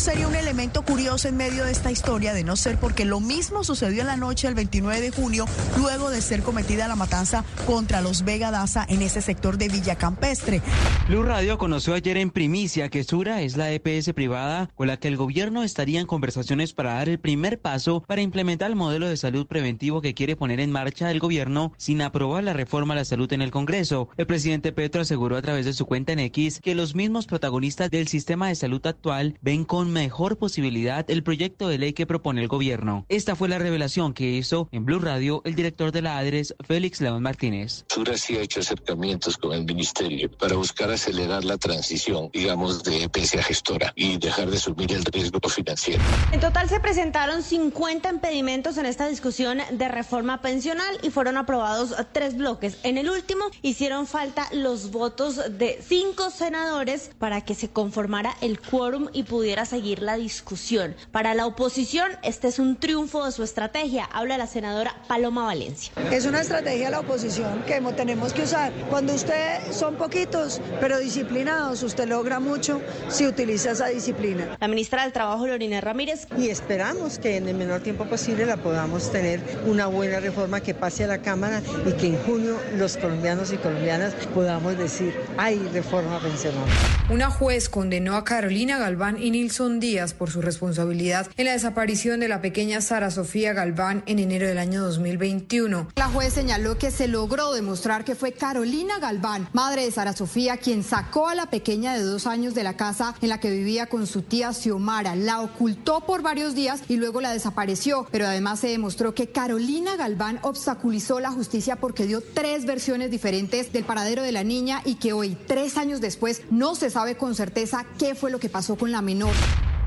Sería 0.00 0.26
un 0.26 0.34
elemento 0.34 0.80
curioso 0.82 1.28
en 1.28 1.36
medio 1.36 1.64
de 1.64 1.72
esta 1.72 1.90
historia, 1.90 2.32
de 2.32 2.42
no 2.42 2.56
ser 2.56 2.78
porque 2.78 3.04
lo 3.04 3.20
mismo 3.20 3.64
sucedió 3.64 4.00
en 4.00 4.06
la 4.06 4.16
noche 4.16 4.46
del 4.46 4.54
29 4.54 4.98
de 4.98 5.10
junio, 5.10 5.44
luego 5.76 6.08
de 6.08 6.22
ser 6.22 6.42
cometida 6.42 6.88
la 6.88 6.96
matanza 6.96 7.44
contra 7.66 8.00
los 8.00 8.24
Vega 8.24 8.50
Daza 8.50 8.86
en 8.88 9.02
ese 9.02 9.20
sector 9.20 9.58
de 9.58 9.68
Villa 9.68 9.96
Campestre. 9.96 10.62
Blue 11.06 11.22
Radio 11.22 11.58
conoció 11.58 11.92
ayer 11.92 12.16
en 12.16 12.30
primicia 12.30 12.88
que 12.88 13.04
Sura 13.04 13.42
es 13.42 13.58
la 13.58 13.72
EPS 13.72 14.14
privada 14.14 14.70
con 14.74 14.86
la 14.86 14.96
que 14.96 15.08
el 15.08 15.18
gobierno 15.18 15.62
estaría 15.64 16.00
en 16.00 16.06
conversaciones 16.06 16.72
para 16.72 16.94
dar 16.94 17.10
el 17.10 17.18
primer 17.18 17.60
paso 17.60 18.02
para 18.06 18.22
implementar 18.22 18.70
el 18.70 18.76
modelo 18.76 19.06
de 19.06 19.18
salud 19.18 19.46
preventivo 19.46 20.00
que 20.00 20.14
quiere 20.14 20.34
poner 20.34 20.60
en 20.60 20.72
marcha 20.72 21.10
el 21.10 21.20
gobierno 21.20 21.74
sin 21.76 22.00
aprobar 22.00 22.42
la 22.44 22.54
reforma 22.54 22.94
a 22.94 22.98
la 22.98 23.04
salud 23.04 23.30
en 23.34 23.42
el 23.42 23.50
Congreso. 23.50 24.08
El 24.16 24.26
presidente 24.26 24.72
Petro 24.72 25.02
aseguró 25.02 25.36
a 25.36 25.42
través 25.42 25.66
de 25.66 25.74
su 25.74 25.84
cuenta 25.84 26.12
en 26.12 26.20
X 26.20 26.60
que 26.62 26.74
los 26.74 26.94
mismos 26.94 27.26
protagonistas 27.26 27.90
del 27.90 28.08
sistema 28.08 28.48
de 28.48 28.54
salud 28.54 28.86
actual 28.86 29.36
ven 29.42 29.66
con 29.66 29.89
mejor 29.90 30.38
posibilidad 30.38 31.08
el 31.10 31.22
proyecto 31.22 31.68
de 31.68 31.78
ley 31.78 31.92
que 31.92 32.06
propone 32.06 32.40
el 32.40 32.48
gobierno. 32.48 33.04
Esta 33.08 33.36
fue 33.36 33.48
la 33.48 33.58
revelación 33.58 34.14
que 34.14 34.30
hizo 34.30 34.68
en 34.72 34.84
Blue 34.84 35.00
Radio 35.00 35.42
el 35.44 35.54
director 35.54 35.92
de 35.92 36.02
la 36.02 36.18
ADRES, 36.18 36.54
Félix 36.66 37.00
León 37.00 37.22
Martínez. 37.22 37.84
Sura 37.88 38.16
sí 38.16 38.36
ha 38.36 38.40
hecho 38.40 38.60
acercamientos 38.60 39.36
con 39.36 39.52
el 39.52 39.64
ministerio 39.64 40.30
para 40.30 40.56
buscar 40.56 40.90
acelerar 40.90 41.44
la 41.44 41.58
transición, 41.58 42.30
digamos, 42.32 42.82
de 42.84 43.04
EPS 43.04 43.34
a 43.36 43.42
gestora 43.42 43.92
y 43.96 44.18
dejar 44.18 44.50
de 44.50 44.56
asumir 44.56 44.92
el 44.92 45.04
riesgo 45.04 45.40
financiero. 45.48 46.02
En 46.32 46.40
total 46.40 46.68
se 46.68 46.80
presentaron 46.80 47.42
50 47.42 48.08
impedimentos 48.10 48.78
en 48.78 48.86
esta 48.86 49.08
discusión 49.08 49.58
de 49.70 49.88
reforma 49.88 50.40
pensional 50.40 50.98
y 51.02 51.10
fueron 51.10 51.36
aprobados 51.36 51.94
tres 52.12 52.36
bloques. 52.36 52.78
En 52.82 52.98
el 52.98 53.10
último 53.10 53.44
hicieron 53.62 54.06
falta 54.06 54.46
los 54.52 54.90
votos 54.90 55.40
de 55.58 55.82
cinco 55.82 56.30
senadores 56.30 57.10
para 57.18 57.40
que 57.40 57.54
se 57.54 57.68
conformara 57.68 58.36
el 58.40 58.60
quórum 58.60 59.08
y 59.12 59.24
pudiera 59.24 59.64
seguir 59.64 59.79
la 59.80 60.16
discusión. 60.16 60.94
Para 61.10 61.34
la 61.34 61.46
oposición, 61.46 62.12
este 62.22 62.48
es 62.48 62.58
un 62.58 62.76
triunfo 62.76 63.24
de 63.24 63.32
su 63.32 63.42
estrategia. 63.42 64.04
Habla 64.04 64.36
la 64.36 64.46
senadora 64.46 64.94
Paloma 65.08 65.44
Valencia. 65.44 65.92
Es 66.12 66.26
una 66.26 66.42
estrategia 66.42 66.86
de 66.86 66.90
la 66.92 67.00
oposición 67.00 67.62
que 67.66 67.80
tenemos 67.96 68.32
que 68.32 68.42
usar. 68.42 68.72
Cuando 68.90 69.14
usted 69.14 69.58
son 69.72 69.96
poquitos, 69.96 70.60
pero 70.80 70.98
disciplinados, 70.98 71.82
usted 71.82 72.06
logra 72.06 72.40
mucho 72.40 72.80
si 73.08 73.26
utiliza 73.26 73.72
esa 73.72 73.86
disciplina. 73.86 74.56
La 74.60 74.68
ministra 74.68 75.02
del 75.02 75.12
Trabajo, 75.12 75.46
Lorina 75.46 75.80
Ramírez. 75.80 76.26
Y 76.38 76.50
esperamos 76.50 77.18
que 77.18 77.36
en 77.36 77.48
el 77.48 77.56
menor 77.56 77.80
tiempo 77.80 78.04
posible 78.04 78.46
la 78.46 78.58
podamos 78.58 79.10
tener 79.10 79.40
una 79.66 79.86
buena 79.86 80.20
reforma 80.20 80.60
que 80.60 80.74
pase 80.74 81.04
a 81.04 81.06
la 81.06 81.22
Cámara 81.22 81.62
y 81.86 81.92
que 81.92 82.08
en 82.08 82.22
junio 82.22 82.56
los 82.76 82.96
colombianos 82.96 83.52
y 83.52 83.56
colombianas 83.56 84.14
podamos 84.34 84.76
decir, 84.76 85.14
hay 85.38 85.58
reforma 85.72 86.20
pensional. 86.20 86.68
Una 87.08 87.30
juez 87.30 87.68
condenó 87.68 88.16
a 88.16 88.24
Carolina 88.24 88.78
Galván 88.78 89.20
y 89.20 89.30
Nilson 89.30 89.59
Díaz 89.60 90.14
por 90.14 90.30
su 90.30 90.40
responsabilidad 90.40 91.28
en 91.36 91.44
la 91.44 91.52
desaparición 91.52 92.20
de 92.20 92.28
la 92.28 92.40
pequeña 92.40 92.80
Sara 92.80 93.10
Sofía 93.10 93.52
Galván 93.52 94.02
en 94.06 94.18
enero 94.18 94.46
del 94.46 94.56
año 94.56 94.82
2021. 94.82 95.88
La 95.96 96.08
juez 96.08 96.32
señaló 96.32 96.78
que 96.78 96.90
se 96.90 97.08
logró 97.08 97.52
demostrar 97.52 98.06
que 98.06 98.14
fue 98.14 98.32
Carolina 98.32 98.98
Galván, 98.98 99.48
madre 99.52 99.84
de 99.84 99.90
Sara 99.90 100.14
Sofía, 100.14 100.56
quien 100.56 100.82
sacó 100.82 101.28
a 101.28 101.34
la 101.34 101.50
pequeña 101.50 101.92
de 101.92 102.02
dos 102.02 102.26
años 102.26 102.54
de 102.54 102.62
la 102.62 102.78
casa 102.78 103.14
en 103.20 103.28
la 103.28 103.38
que 103.38 103.50
vivía 103.50 103.86
con 103.86 104.06
su 104.06 104.22
tía 104.22 104.54
Xiomara, 104.54 105.14
la 105.14 105.42
ocultó 105.42 106.00
por 106.06 106.22
varios 106.22 106.54
días 106.54 106.80
y 106.88 106.96
luego 106.96 107.20
la 107.20 107.32
desapareció. 107.32 108.06
Pero 108.10 108.26
además 108.26 108.60
se 108.60 108.68
demostró 108.68 109.14
que 109.14 109.28
Carolina 109.28 109.96
Galván 109.96 110.38
obstaculizó 110.40 111.20
la 111.20 111.32
justicia 111.32 111.76
porque 111.76 112.06
dio 112.06 112.22
tres 112.22 112.64
versiones 112.64 113.10
diferentes 113.10 113.74
del 113.74 113.84
paradero 113.84 114.22
de 114.22 114.32
la 114.32 114.42
niña 114.42 114.80
y 114.86 114.94
que 114.94 115.12
hoy, 115.12 115.36
tres 115.46 115.76
años 115.76 116.00
después, 116.00 116.40
no 116.50 116.74
se 116.76 116.88
sabe 116.88 117.18
con 117.18 117.34
certeza 117.34 117.84
qué 117.98 118.14
fue 118.14 118.30
lo 118.30 118.40
que 118.40 118.48
pasó 118.48 118.76
con 118.76 118.90
la 118.90 119.02
menor. 119.02 119.34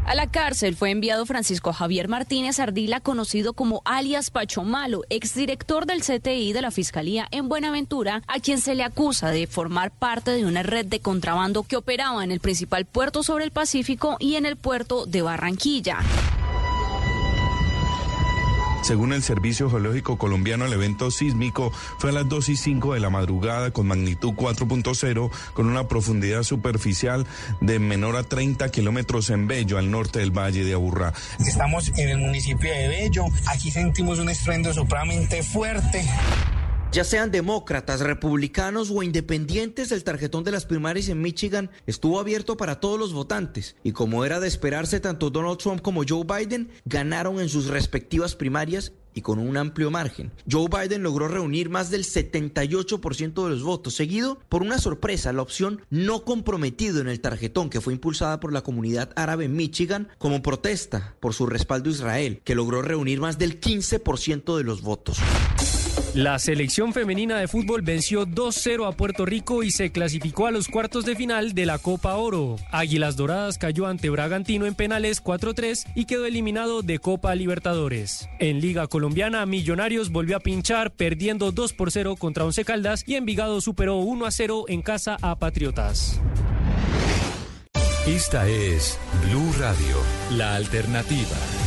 A 0.05 0.15
la 0.15 0.27
cárcel 0.27 0.75
fue 0.75 0.91
enviado 0.91 1.25
Francisco 1.25 1.71
Javier 1.71 2.09
Martínez 2.09 2.59
Ardila, 2.59 2.99
conocido 2.99 3.53
como 3.53 3.81
alias 3.85 4.31
Pacho 4.31 4.63
Malo, 4.63 5.03
exdirector 5.09 5.85
del 5.85 6.01
CTI 6.01 6.51
de 6.51 6.61
la 6.61 6.71
Fiscalía 6.71 7.27
en 7.31 7.47
Buenaventura, 7.47 8.21
a 8.27 8.39
quien 8.39 8.59
se 8.59 8.75
le 8.75 8.84
acusa 8.84 9.31
de 9.31 9.47
formar 9.47 9.91
parte 9.91 10.31
de 10.31 10.45
una 10.45 10.61
red 10.61 10.85
de 10.85 10.99
contrabando 10.99 11.63
que 11.63 11.77
operaba 11.77 12.23
en 12.23 12.31
el 12.31 12.41
principal 12.41 12.85
puerto 12.85 13.23
sobre 13.23 13.45
el 13.45 13.51
Pacífico 13.51 14.17
y 14.19 14.35
en 14.35 14.45
el 14.45 14.57
puerto 14.57 15.05
de 15.05 15.21
Barranquilla. 15.21 15.99
Según 18.84 19.14
el 19.14 19.23
Servicio 19.23 19.69
Geológico 19.69 20.18
Colombiano, 20.18 20.65
el 20.65 20.73
evento 20.73 21.10
sísmico 21.10 21.72
fue 21.99 22.10
a 22.10 22.14
las 22.14 22.27
2 22.27 22.49
y 22.49 22.57
5 22.57 22.93
de 22.93 22.99
la 22.99 23.10
madrugada 23.10 23.72
con 23.72 23.88
magnitud 23.88 24.34
4.0 24.34 25.31
con 25.53 25.68
una 25.68 25.88
profundidad 25.88 26.43
superficial 26.43 27.26
de 27.61 27.80
menor 27.80 28.18
a 28.18 28.23
30 28.23 28.69
kilómetros 28.72 29.30
en 29.30 29.47
Bello, 29.47 29.77
al 29.77 29.89
norte 29.89 30.19
del 30.19 30.31
Valle 30.31 30.65
de 30.65 30.73
Aburrá. 30.73 31.14
Estamos 31.39 31.93
en 31.97 32.10
el 32.10 32.18
municipio 32.18 32.73
de 32.73 32.89
Bello. 32.89 33.23
Aquí 33.47 33.72
sentimos 33.72 34.19
un 34.19 34.27
estruendo 34.27 34.73
supremamente 34.73 35.43
fuerte. 35.43 36.05
Ya 36.94 37.03
sean 37.03 37.32
demócratas, 37.32 38.02
republicanos 38.02 38.91
o 38.91 39.02
independientes, 39.02 39.91
el 39.91 40.03
tarjetón 40.03 40.44
de 40.44 40.52
las 40.52 40.68
primarias 40.68 41.10
en 41.10 41.24
Michigan 41.24 41.72
estuvo 41.88 42.20
abierto 42.20 42.56
para 42.56 42.80
todos 42.80 42.99
los 42.99 43.14
votantes. 43.14 43.76
Y 43.84 43.94
como 43.94 44.26
era 44.26 44.40
de 44.40 44.48
esperarse, 44.48 44.99
tanto 44.99 45.32
Donald 45.32 45.57
Trump 45.57 45.82
como 45.82 46.03
Joe 46.07 46.24
Biden 46.24 46.70
ganaron 46.86 47.40
en 47.40 47.49
sus 47.49 47.65
respectivas 47.65 48.36
primarias 48.36 48.94
y 49.15 49.22
con 49.22 49.40
un 49.40 49.57
amplio 49.57 49.90
margen. 49.90 50.32
Joe 50.48 50.68
Biden 50.70 51.02
logró 51.02 51.28
reunir 51.28 51.72
más 51.72 51.90
del 51.90 52.03
78% 52.03 53.44
de 53.44 53.49
los 53.49 53.64
votos, 53.64 53.95
seguido 53.95 54.40
por 54.48 54.61
una 54.61 54.78
sorpresa, 54.78 55.34
la 55.34 55.41
opción 55.41 55.82
no 55.90 56.24
comprometido 56.24 57.02
en 57.02 57.07
el 57.07 57.22
tarjetón 57.22 57.72
que 57.72 57.82
fue 57.82 57.94
impulsada 57.94 58.40
por 58.40 58.53
la 58.53 58.61
comunidad 58.61 59.14
árabe 59.15 59.45
en 59.45 59.56
Michigan 59.56 60.10
como 60.20 60.44
protesta 60.44 61.15
por 61.20 61.34
su 61.34 61.48
respaldo 61.48 61.90
a 61.90 61.94
Israel, 61.94 62.41
que 62.44 62.53
logró 62.53 62.84
reunir 62.84 63.20
más 63.20 63.40
del 63.40 63.60
15% 63.60 64.56
de 64.57 64.64
los 64.64 64.84
votos. 64.84 65.18
La 66.14 66.38
selección 66.38 66.94
femenina 66.94 67.40
de 67.40 67.48
fútbol 67.48 67.81
venció 67.81 68.27
2-0 68.27 68.88
a 68.88 68.91
Puerto 68.91 69.26
Rico 69.26 69.64
y 69.64 69.72
se 69.72 69.91
clasificó 69.91 70.45
a 70.45 70.52
los 70.52 70.68
cuartos 70.68 71.06
de 71.06 71.15
final 71.15 71.53
de 71.53 71.65
la 71.65 71.80
Copa 71.80 72.14
Oro. 72.18 72.57
Águilas 72.69 73.15
Doradas 73.15 73.57
cayó 73.57 73.88
ante 73.88 74.11
Bragantino 74.11 74.68
en 74.68 74.76
penales 74.76 75.23
4-3 75.23 75.88
y 75.95 76.06
quedó 76.06 76.27
eliminado 76.27 76.84
de 76.84 76.99
Copa 76.99 77.34
Libertadores. 77.34 78.30
En 78.38 78.61
Liga 78.61 78.85
Colombiana, 78.85 79.48
Millonarios 79.48 80.11
volvió 80.11 80.38
a 80.38 80.41
pinchar 80.41 80.91
perdiendo 80.91 81.52
2 81.52 81.73
por 81.73 81.91
0 81.91 82.15
contra 82.18 82.45
Once 82.45 82.64
Caldas 82.64 83.03
y 83.07 83.15
Envigado 83.15 83.60
superó 83.60 83.98
1 83.98 84.30
0 84.30 84.65
en 84.68 84.84
casa 84.84 85.18
a 85.19 85.40
Patriotas. 85.40 86.22
Esta 88.06 88.48
es 88.48 88.99
Blue 89.26 89.52
Radio, 89.57 89.98
la 90.38 90.56
alternativa. 90.57 91.62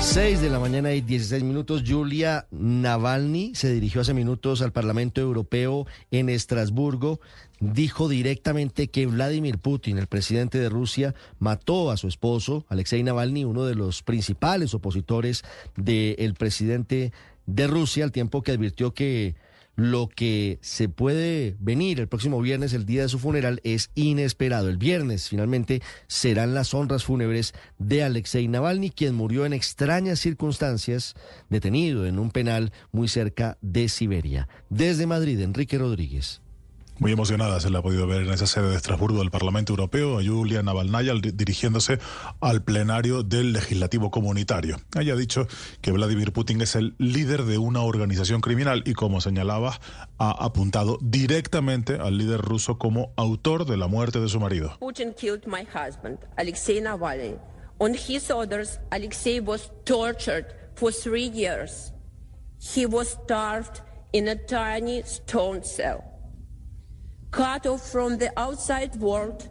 6 0.00 0.40
de 0.40 0.48
la 0.48 0.60
mañana 0.60 0.92
y 0.92 1.00
16 1.00 1.42
minutos. 1.42 1.82
Julia 1.86 2.46
Navalny 2.50 3.54
se 3.54 3.72
dirigió 3.72 4.00
hace 4.00 4.14
minutos 4.14 4.62
al 4.62 4.72
Parlamento 4.72 5.20
Europeo 5.20 5.86
en 6.10 6.28
Estrasburgo. 6.28 7.20
Dijo 7.60 8.08
directamente 8.08 8.88
que 8.88 9.06
Vladimir 9.06 9.58
Putin, 9.58 9.98
el 9.98 10.06
presidente 10.06 10.58
de 10.58 10.68
Rusia, 10.68 11.14
mató 11.38 11.90
a 11.90 11.96
su 11.96 12.08
esposo, 12.08 12.64
Alexei 12.68 13.02
Navalny, 13.02 13.44
uno 13.44 13.64
de 13.64 13.74
los 13.74 14.02
principales 14.02 14.72
opositores 14.74 15.42
del 15.76 16.34
presidente 16.34 17.12
de 17.46 17.66
Rusia, 17.66 18.04
al 18.04 18.12
tiempo 18.12 18.42
que 18.42 18.52
advirtió 18.52 18.94
que 18.94 19.34
lo 19.78 20.08
que 20.08 20.58
se 20.60 20.88
puede 20.88 21.54
venir 21.60 22.00
el 22.00 22.08
próximo 22.08 22.40
viernes, 22.40 22.72
el 22.72 22.84
día 22.84 23.02
de 23.02 23.08
su 23.08 23.20
funeral, 23.20 23.60
es 23.62 23.92
inesperado. 23.94 24.68
El 24.68 24.76
viernes, 24.76 25.28
finalmente, 25.28 25.82
serán 26.08 26.52
las 26.52 26.74
honras 26.74 27.04
fúnebres 27.04 27.54
de 27.78 28.02
Alexei 28.02 28.48
Navalny, 28.48 28.90
quien 28.90 29.14
murió 29.14 29.46
en 29.46 29.52
extrañas 29.52 30.18
circunstancias, 30.18 31.14
detenido 31.48 32.06
en 32.06 32.18
un 32.18 32.32
penal 32.32 32.72
muy 32.90 33.06
cerca 33.06 33.56
de 33.60 33.88
Siberia. 33.88 34.48
Desde 34.68 35.06
Madrid, 35.06 35.40
Enrique 35.40 35.78
Rodríguez. 35.78 36.42
Muy 37.00 37.12
emocionada 37.12 37.60
se 37.60 37.70
la 37.70 37.78
ha 37.78 37.82
podido 37.82 38.08
ver 38.08 38.22
en 38.22 38.32
esa 38.32 38.48
sede 38.48 38.70
de 38.70 38.76
Estrasburgo 38.76 39.20
del 39.20 39.30
Parlamento 39.30 39.72
Europeo 39.72 40.18
a 40.18 40.24
Julia 40.24 40.64
Navalnaya 40.64 41.14
dirigiéndose 41.14 42.00
al 42.40 42.64
plenario 42.64 43.22
del 43.22 43.52
Legislativo 43.52 44.10
Comunitario. 44.10 44.78
Ella 44.98 45.12
ha 45.12 45.16
dicho 45.16 45.46
que 45.80 45.92
Vladimir 45.92 46.32
Putin 46.32 46.60
es 46.60 46.74
el 46.74 46.96
líder 46.98 47.44
de 47.44 47.56
una 47.56 47.82
organización 47.82 48.40
criminal 48.40 48.82
y, 48.84 48.94
como 48.94 49.20
señalaba, 49.20 49.78
ha 50.18 50.44
apuntado 50.44 50.98
directamente 51.00 51.94
al 51.94 52.18
líder 52.18 52.40
ruso 52.40 52.78
como 52.78 53.12
autor 53.16 53.64
de 53.64 53.76
la 53.76 53.86
muerte 53.86 54.18
de 54.18 54.28
su 54.28 54.40
marido. 54.40 54.76
Putin 54.80 55.14
killed 55.14 55.46
my 55.46 55.62
husband, 55.62 56.18
Alexei 56.36 56.80
Navalny. 56.80 57.36
On 57.78 57.94
his 57.94 58.28
orders, 58.28 58.80
Alexei 58.90 59.38
was 59.38 59.70
tortured 59.84 60.46
for 60.74 60.90
three 60.90 61.30
years. 61.32 61.92
He 62.58 62.86
was 62.86 63.16
starved 63.24 63.82
in 64.12 64.26
a 64.26 64.34
tiny 64.34 65.04
stone 65.04 65.62
cell. 65.62 66.17
Cut 67.30 67.66
off 67.66 67.90
from 67.90 68.18
the 68.18 68.32
outside 68.38 68.96
world 68.96 69.48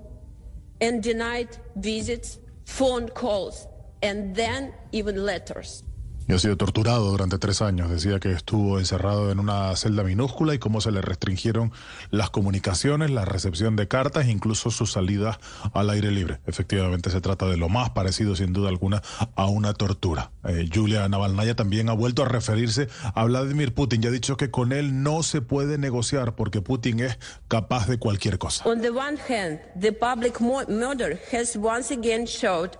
and 0.82 1.02
denied 1.02 1.58
visits, 1.76 2.40
phone 2.66 3.10
calls, 3.10 3.68
and 4.02 4.36
then 4.36 4.74
even 4.92 5.26
letters. 5.26 5.84
Y 6.28 6.34
ha 6.34 6.40
sido 6.40 6.58
torturado 6.58 7.10
durante 7.10 7.38
tres 7.38 7.62
años. 7.62 7.90
Decía 7.90 8.20
que 8.20 8.32
estuvo 8.32 8.80
encerrado 8.80 9.32
en 9.32 9.40
una 9.40 9.76
celda 9.76 10.04
minúscula 10.04 10.54
y 10.54 10.60
cómo 10.60 10.82
se 10.82 10.92
le 10.92 11.02
restringieron 11.02 11.72
las 12.12 12.30
comunicaciones, 12.30 13.12
la 13.12 13.26
recepción 13.26 13.76
de 13.76 13.88
cartas, 13.88 14.28
incluso 14.28 14.70
su 14.72 14.86
salida 14.86 15.40
al 15.74 15.90
aire 15.90 16.12
libre. 16.12 16.40
Efectivamente, 16.46 17.10
se 17.10 17.22
trata 17.22 17.48
de 17.48 17.58
lo 17.58 17.70
más 17.70 17.92
parecido, 17.92 18.36
sin 18.36 18.54
duda 18.54 18.70
alguna, 18.70 19.02
a 19.36 19.48
una 19.48 19.74
tortura. 19.74 20.32
Eh, 20.44 20.70
Julia 20.74 21.08
Navalnaya 21.08 21.56
también 21.56 21.90
ha 21.90 21.94
vuelto 21.94 22.24
a 22.24 22.28
referirse 22.28 22.90
a 23.14 23.24
Vladimir 23.24 23.74
Putin 23.74 24.04
y 24.04 24.08
ha 24.08 24.12
dicho 24.12 24.38
que 24.38 24.52
con 24.52 24.74
él 24.74 25.04
no 25.04 25.24
se 25.24 25.42
puede 25.42 25.78
negociar 25.78 26.36
porque 26.36 26.62
Putin 26.62 27.00
es 27.00 27.20
capaz 27.48 27.88
de 27.88 27.98
cualquier 28.00 28.38
cosa. 28.38 28.68
On 28.68 28.82
the 28.82 28.90
one 28.90 29.18
hand, 29.30 29.60
the 29.80 29.92
public 29.92 30.40
murder 30.42 31.20
has 31.32 31.56
once 31.56 31.94
again 31.94 32.26
showed 32.26 32.72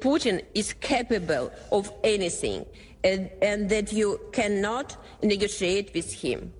Putin 0.00 0.42
is 0.54 0.74
capable 0.74 1.50
of 1.70 1.93
anything 2.02 2.66
and, 3.02 3.30
and 3.42 3.68
that 3.68 3.92
you 3.92 4.20
cannot 4.32 4.96
negotiate 5.22 5.92
with 5.94 6.12
him. 6.12 6.52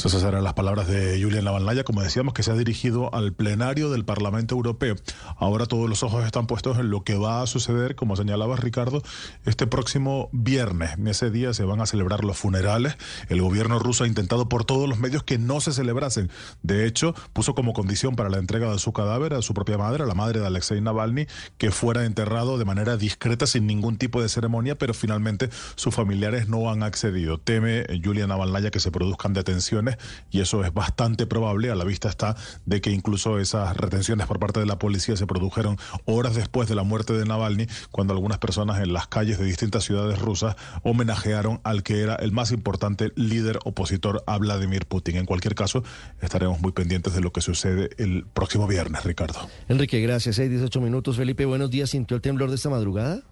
Pues 0.00 0.14
esas 0.14 0.28
eran 0.28 0.44
las 0.44 0.54
palabras 0.54 0.86
de 0.86 1.20
Julian 1.20 1.42
Navalnaya, 1.42 1.82
como 1.82 2.02
decíamos, 2.02 2.32
que 2.32 2.44
se 2.44 2.52
ha 2.52 2.54
dirigido 2.54 3.12
al 3.12 3.32
plenario 3.32 3.90
del 3.90 4.04
Parlamento 4.04 4.54
Europeo. 4.54 4.94
Ahora 5.38 5.66
todos 5.66 5.90
los 5.90 6.04
ojos 6.04 6.24
están 6.24 6.46
puestos 6.46 6.78
en 6.78 6.88
lo 6.88 7.02
que 7.02 7.16
va 7.16 7.42
a 7.42 7.48
suceder, 7.48 7.96
como 7.96 8.14
señalaba 8.14 8.54
Ricardo, 8.54 9.02
este 9.44 9.66
próximo 9.66 10.28
viernes. 10.30 10.92
En 10.98 11.08
ese 11.08 11.32
día 11.32 11.52
se 11.52 11.64
van 11.64 11.80
a 11.80 11.86
celebrar 11.86 12.22
los 12.22 12.38
funerales. 12.38 12.96
El 13.28 13.42
gobierno 13.42 13.80
ruso 13.80 14.04
ha 14.04 14.06
intentado 14.06 14.48
por 14.48 14.64
todos 14.64 14.88
los 14.88 15.00
medios 15.00 15.24
que 15.24 15.36
no 15.36 15.60
se 15.60 15.72
celebrasen. 15.72 16.30
De 16.62 16.86
hecho, 16.86 17.12
puso 17.32 17.56
como 17.56 17.72
condición 17.72 18.14
para 18.14 18.30
la 18.30 18.38
entrega 18.38 18.70
de 18.70 18.78
su 18.78 18.92
cadáver 18.92 19.34
a 19.34 19.42
su 19.42 19.52
propia 19.52 19.78
madre, 19.78 20.04
a 20.04 20.06
la 20.06 20.14
madre 20.14 20.38
de 20.38 20.46
Alexei 20.46 20.80
Navalny, 20.80 21.26
que 21.56 21.72
fuera 21.72 22.04
enterrado 22.04 22.56
de 22.56 22.64
manera 22.64 22.96
discreta, 22.96 23.48
sin 23.48 23.66
ningún 23.66 23.98
tipo 23.98 24.22
de 24.22 24.28
ceremonia, 24.28 24.78
pero 24.78 24.94
finalmente 24.94 25.50
sus 25.74 25.92
familiares 25.92 26.48
no 26.48 26.70
han 26.70 26.84
accedido. 26.84 27.38
Teme 27.38 27.84
Julian 28.04 28.28
Navalnaya 28.28 28.70
que 28.70 28.78
se 28.78 28.92
produzcan 28.92 29.32
detenciones 29.32 29.87
y 30.30 30.40
eso 30.40 30.64
es 30.64 30.74
bastante 30.74 31.26
probable. 31.26 31.70
A 31.70 31.74
la 31.74 31.84
vista 31.84 32.08
está 32.08 32.36
de 32.66 32.80
que 32.80 32.90
incluso 32.90 33.38
esas 33.38 33.76
retenciones 33.76 34.26
por 34.26 34.38
parte 34.38 34.60
de 34.60 34.66
la 34.66 34.78
policía 34.78 35.16
se 35.16 35.26
produjeron 35.26 35.78
horas 36.04 36.34
después 36.34 36.68
de 36.68 36.74
la 36.74 36.82
muerte 36.82 37.12
de 37.12 37.24
Navalny, 37.24 37.66
cuando 37.90 38.12
algunas 38.12 38.38
personas 38.38 38.80
en 38.82 38.92
las 38.92 39.06
calles 39.06 39.38
de 39.38 39.44
distintas 39.44 39.84
ciudades 39.84 40.18
rusas 40.18 40.56
homenajearon 40.82 41.60
al 41.64 41.82
que 41.82 42.02
era 42.02 42.14
el 42.16 42.32
más 42.32 42.52
importante 42.52 43.12
líder 43.16 43.58
opositor 43.64 44.22
a 44.26 44.38
Vladimir 44.38 44.86
Putin. 44.86 45.16
En 45.16 45.26
cualquier 45.26 45.54
caso, 45.54 45.82
estaremos 46.20 46.60
muy 46.60 46.72
pendientes 46.72 47.14
de 47.14 47.20
lo 47.20 47.32
que 47.32 47.40
sucede 47.40 47.90
el 47.98 48.26
próximo 48.26 48.66
viernes, 48.66 49.04
Ricardo. 49.04 49.48
Enrique, 49.68 50.00
gracias. 50.00 50.36
6, 50.36 50.50
18 50.50 50.80
minutos. 50.80 51.16
Felipe, 51.16 51.44
buenos 51.44 51.70
días. 51.70 51.90
¿Sintió 51.90 52.16
el 52.16 52.22
temblor 52.22 52.50
de 52.50 52.56
esta 52.56 52.70
madrugada? 52.70 53.22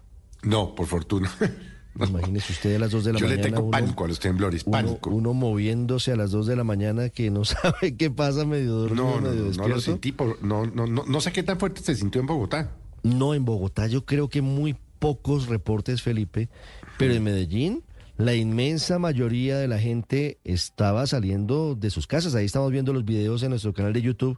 No, 0.43 0.75
por 0.75 0.87
fortuna. 0.87 1.31
Imagínese 1.99 2.53
usted 2.53 2.75
a 2.75 2.79
las 2.79 2.91
2 2.91 3.05
de 3.05 3.13
la 3.13 3.19
mañana. 3.19 3.35
Yo 3.35 3.41
le 3.41 3.49
tengo 3.49 3.71
pánico 3.71 4.05
a 4.05 4.07
los 4.07 4.19
temblores, 4.19 4.63
pánico. 4.63 5.09
Uno, 5.09 5.33
moviéndose 5.33 6.11
a 6.11 6.15
las 6.15 6.31
2 6.31 6.47
de 6.47 6.55
la 6.55 6.63
mañana 6.63 7.09
que 7.09 7.29
no 7.31 7.45
sabe 7.45 7.95
qué 7.95 8.11
pasa, 8.11 8.45
medio 8.45 8.73
dormido, 8.73 9.05
no, 9.05 9.21
no, 9.21 9.29
medio 9.29 9.45
no, 9.45 9.51
no 9.51 9.67
lo 9.67 9.81
sentí, 9.81 10.13
no, 10.41 10.65
no, 10.65 10.87
no, 10.87 11.03
no 11.05 11.21
sé 11.21 11.31
qué 11.31 11.43
tan 11.43 11.59
fuerte 11.59 11.81
se 11.81 11.95
sintió 11.95 12.21
en 12.21 12.27
Bogotá. 12.27 12.71
No, 13.03 13.33
en 13.33 13.45
Bogotá 13.45 13.87
yo 13.87 14.05
creo 14.05 14.29
que 14.29 14.41
muy 14.41 14.75
pocos 14.99 15.47
reportes, 15.47 16.01
Felipe, 16.01 16.49
pero 16.97 17.13
en 17.13 17.23
Medellín 17.23 17.83
la 18.17 18.33
inmensa 18.33 18.97
mayoría 18.99 19.57
de 19.57 19.67
la 19.67 19.79
gente 19.79 20.39
estaba 20.43 21.05
saliendo 21.05 21.75
de 21.75 21.89
sus 21.89 22.07
casas. 22.07 22.33
Ahí 22.35 22.45
estamos 22.45 22.71
viendo 22.71 22.91
los 22.91 23.05
videos 23.05 23.43
en 23.43 23.51
nuestro 23.51 23.73
canal 23.73 23.93
de 23.93 24.01
YouTube, 24.01 24.37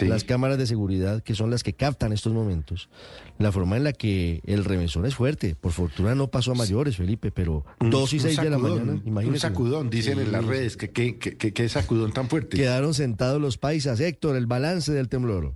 las 0.00 0.24
cámaras 0.24 0.58
de 0.58 0.66
seguridad 0.66 1.22
que 1.22 1.34
son 1.34 1.50
las 1.50 1.62
que 1.62 1.74
captan 1.74 2.12
estos 2.12 2.32
momentos. 2.32 2.88
La 3.38 3.52
forma 3.52 3.76
en 3.76 3.84
la 3.84 3.92
que 3.92 4.40
el 4.46 4.64
remesón 4.64 5.06
es 5.06 5.14
fuerte. 5.14 5.54
Por 5.54 5.72
fortuna 5.72 6.14
no 6.14 6.28
pasó 6.28 6.52
a 6.52 6.54
mayores, 6.54 6.96
Felipe, 6.96 7.30
pero 7.30 7.64
dos 7.80 8.12
y 8.12 8.18
seis 8.18 8.40
de 8.40 8.50
la 8.50 8.58
mañana, 8.58 9.00
imagínese. 9.04 9.46
Un 9.46 9.52
sacudón, 9.52 9.90
dicen 9.90 10.18
en 10.18 10.32
las 10.32 10.44
redes, 10.44 10.76
que 10.76 10.90
qué 10.90 11.68
sacudón 11.68 12.12
tan 12.12 12.28
fuerte. 12.28 12.56
Quedaron 12.56 12.94
sentados 12.94 13.40
los 13.40 13.58
paisas. 13.58 14.00
Héctor, 14.00 14.36
el 14.36 14.46
balance 14.46 14.92
del 14.92 15.08
temblor. 15.08 15.52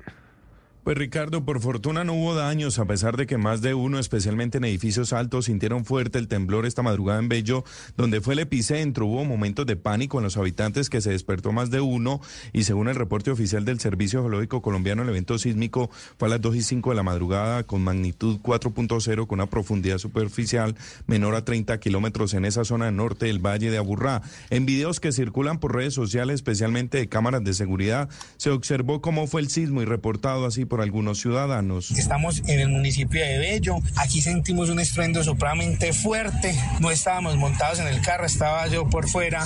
Pues 0.85 0.99
Ricardo, 0.99 1.45
por 1.45 1.61
fortuna 1.61 2.03
no 2.03 2.15
hubo 2.15 2.35
daños, 2.35 2.81
a 2.81 2.87
pesar 2.87 3.17
de 3.17 3.29
que 3.29 3.39
más 3.39 3.63
de 3.63 3.73
uno, 3.73 4.01
especialmente 4.01 4.59
en 4.59 4.65
edificios 4.65 5.13
altos, 5.13 5.45
sintieron 5.45 5.85
fuerte 5.85 6.19
el 6.19 6.27
temblor 6.27 6.67
esta 6.67 6.83
madrugada 6.83 7.21
en 7.21 7.29
Bello, 7.29 7.63
donde 7.97 8.21
fue 8.21 8.35
el 8.35 8.41
epicentro. 8.41 9.07
Hubo 9.07 9.25
momentos 9.25 9.65
de 9.65 9.77
pánico 9.77 10.19
en 10.19 10.25
los 10.25 10.37
habitantes 10.37 10.91
que 10.91 11.01
se 11.01 11.11
despertó 11.11 11.53
más 11.53 11.71
de 11.71 11.81
uno 11.81 12.21
y 12.53 12.65
según 12.65 12.89
el 12.89 12.97
reporte 12.97 13.31
oficial 13.31 13.65
del 13.65 13.79
Servicio 13.79 14.23
Geológico 14.23 14.61
Colombiano, 14.61 15.05
el 15.05 15.09
evento 15.11 15.39
sísmico 15.39 15.89
fue 16.19 16.27
a 16.27 16.33
las 16.33 16.41
2 16.41 16.57
y 16.57 16.63
5 16.63 16.91
de 16.91 16.97
la 16.97 17.05
madrugada 17.05 17.63
con 17.63 17.85
magnitud 17.85 18.41
4.0 18.43 19.29
con 19.29 19.39
una 19.39 19.49
profundidad 19.49 19.99
superficial 19.99 20.75
menor 21.07 21.37
a 21.37 21.45
30 21.45 21.79
kilómetros 21.79 22.35
en 22.35 22.45
esa 22.45 22.65
zona 22.65 22.91
norte 22.91 23.27
del 23.27 23.39
Valle 23.39 23.71
de 23.71 23.79
Aburrá. 23.79 24.23
En 24.51 24.67
videos 24.67 24.99
que 24.99 25.13
circulan 25.13 25.61
por 25.61 25.77
redes 25.77 25.95
sociales, 25.95 26.35
especialmente 26.35 26.99
de 26.99 27.09
cámaras 27.09 27.45
de 27.45 27.55
seguridad, 27.55 28.09
se 28.37 28.51
observó 28.51 29.01
cómo 29.01 29.29
fue 29.29 29.43
el 29.43 29.49
sismo 29.49 29.81
y 29.81 29.85
reportado 29.85 30.45
así 30.45 30.65
por 30.73 30.81
algunos 30.81 31.21
ciudadanos. 31.21 31.91
Estamos 31.91 32.43
en 32.47 32.59
el 32.59 32.71
municipio 32.71 33.23
de 33.23 33.37
Bello. 33.37 33.77
Aquí 33.97 34.23
sentimos 34.23 34.71
un 34.71 34.81
estruendo 34.81 35.23
supremamente 35.23 35.93
fuerte. 35.93 36.59
No 36.81 36.91
estábamos 36.91 37.37
montados 37.37 37.79
en 37.79 37.89
el 37.89 38.01
carro, 38.01 38.25
estaba 38.25 38.67
yo 38.69 38.89
por 38.89 39.07
fuera 39.07 39.45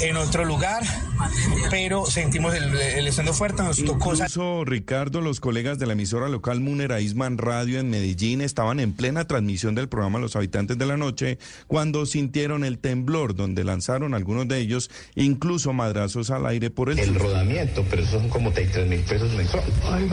en 0.00 0.16
otro 0.16 0.44
lugar, 0.44 0.84
pero 1.70 2.06
sentimos 2.06 2.54
el, 2.54 2.72
el 2.72 3.04
estruendo 3.04 3.34
fuerte. 3.34 3.64
Nos 3.64 3.84
tocó. 3.84 4.14
Incluso, 4.14 4.64
Ricardo, 4.64 5.20
los 5.20 5.40
colegas 5.40 5.80
de 5.80 5.86
la 5.86 5.94
emisora 5.94 6.28
local 6.28 6.60
Munera 6.60 7.00
Isman 7.00 7.38
Radio 7.38 7.80
en 7.80 7.90
Medellín 7.90 8.40
estaban 8.40 8.78
en 8.78 8.92
plena 8.92 9.24
transmisión 9.24 9.74
del 9.74 9.88
programa 9.88 10.20
Los 10.20 10.36
Habitantes 10.36 10.78
de 10.78 10.86
la 10.86 10.96
Noche 10.96 11.40
cuando 11.66 12.06
sintieron 12.06 12.62
el 12.62 12.78
temblor, 12.78 13.34
donde 13.34 13.64
lanzaron 13.64 14.14
algunos 14.14 14.46
de 14.46 14.60
ellos 14.60 14.88
incluso 15.16 15.72
madrazos 15.72 16.30
al 16.30 16.46
aire 16.46 16.70
por 16.70 16.90
el. 16.90 17.00
El 17.00 17.16
rodamiento, 17.16 17.84
pero 17.90 18.04
eso 18.04 18.20
son 18.20 18.28
como 18.28 18.52
33 18.52 18.88
mil 18.88 19.00
pesos 19.00 19.32
mensuales. 19.32 19.74
Ay, 19.90 20.08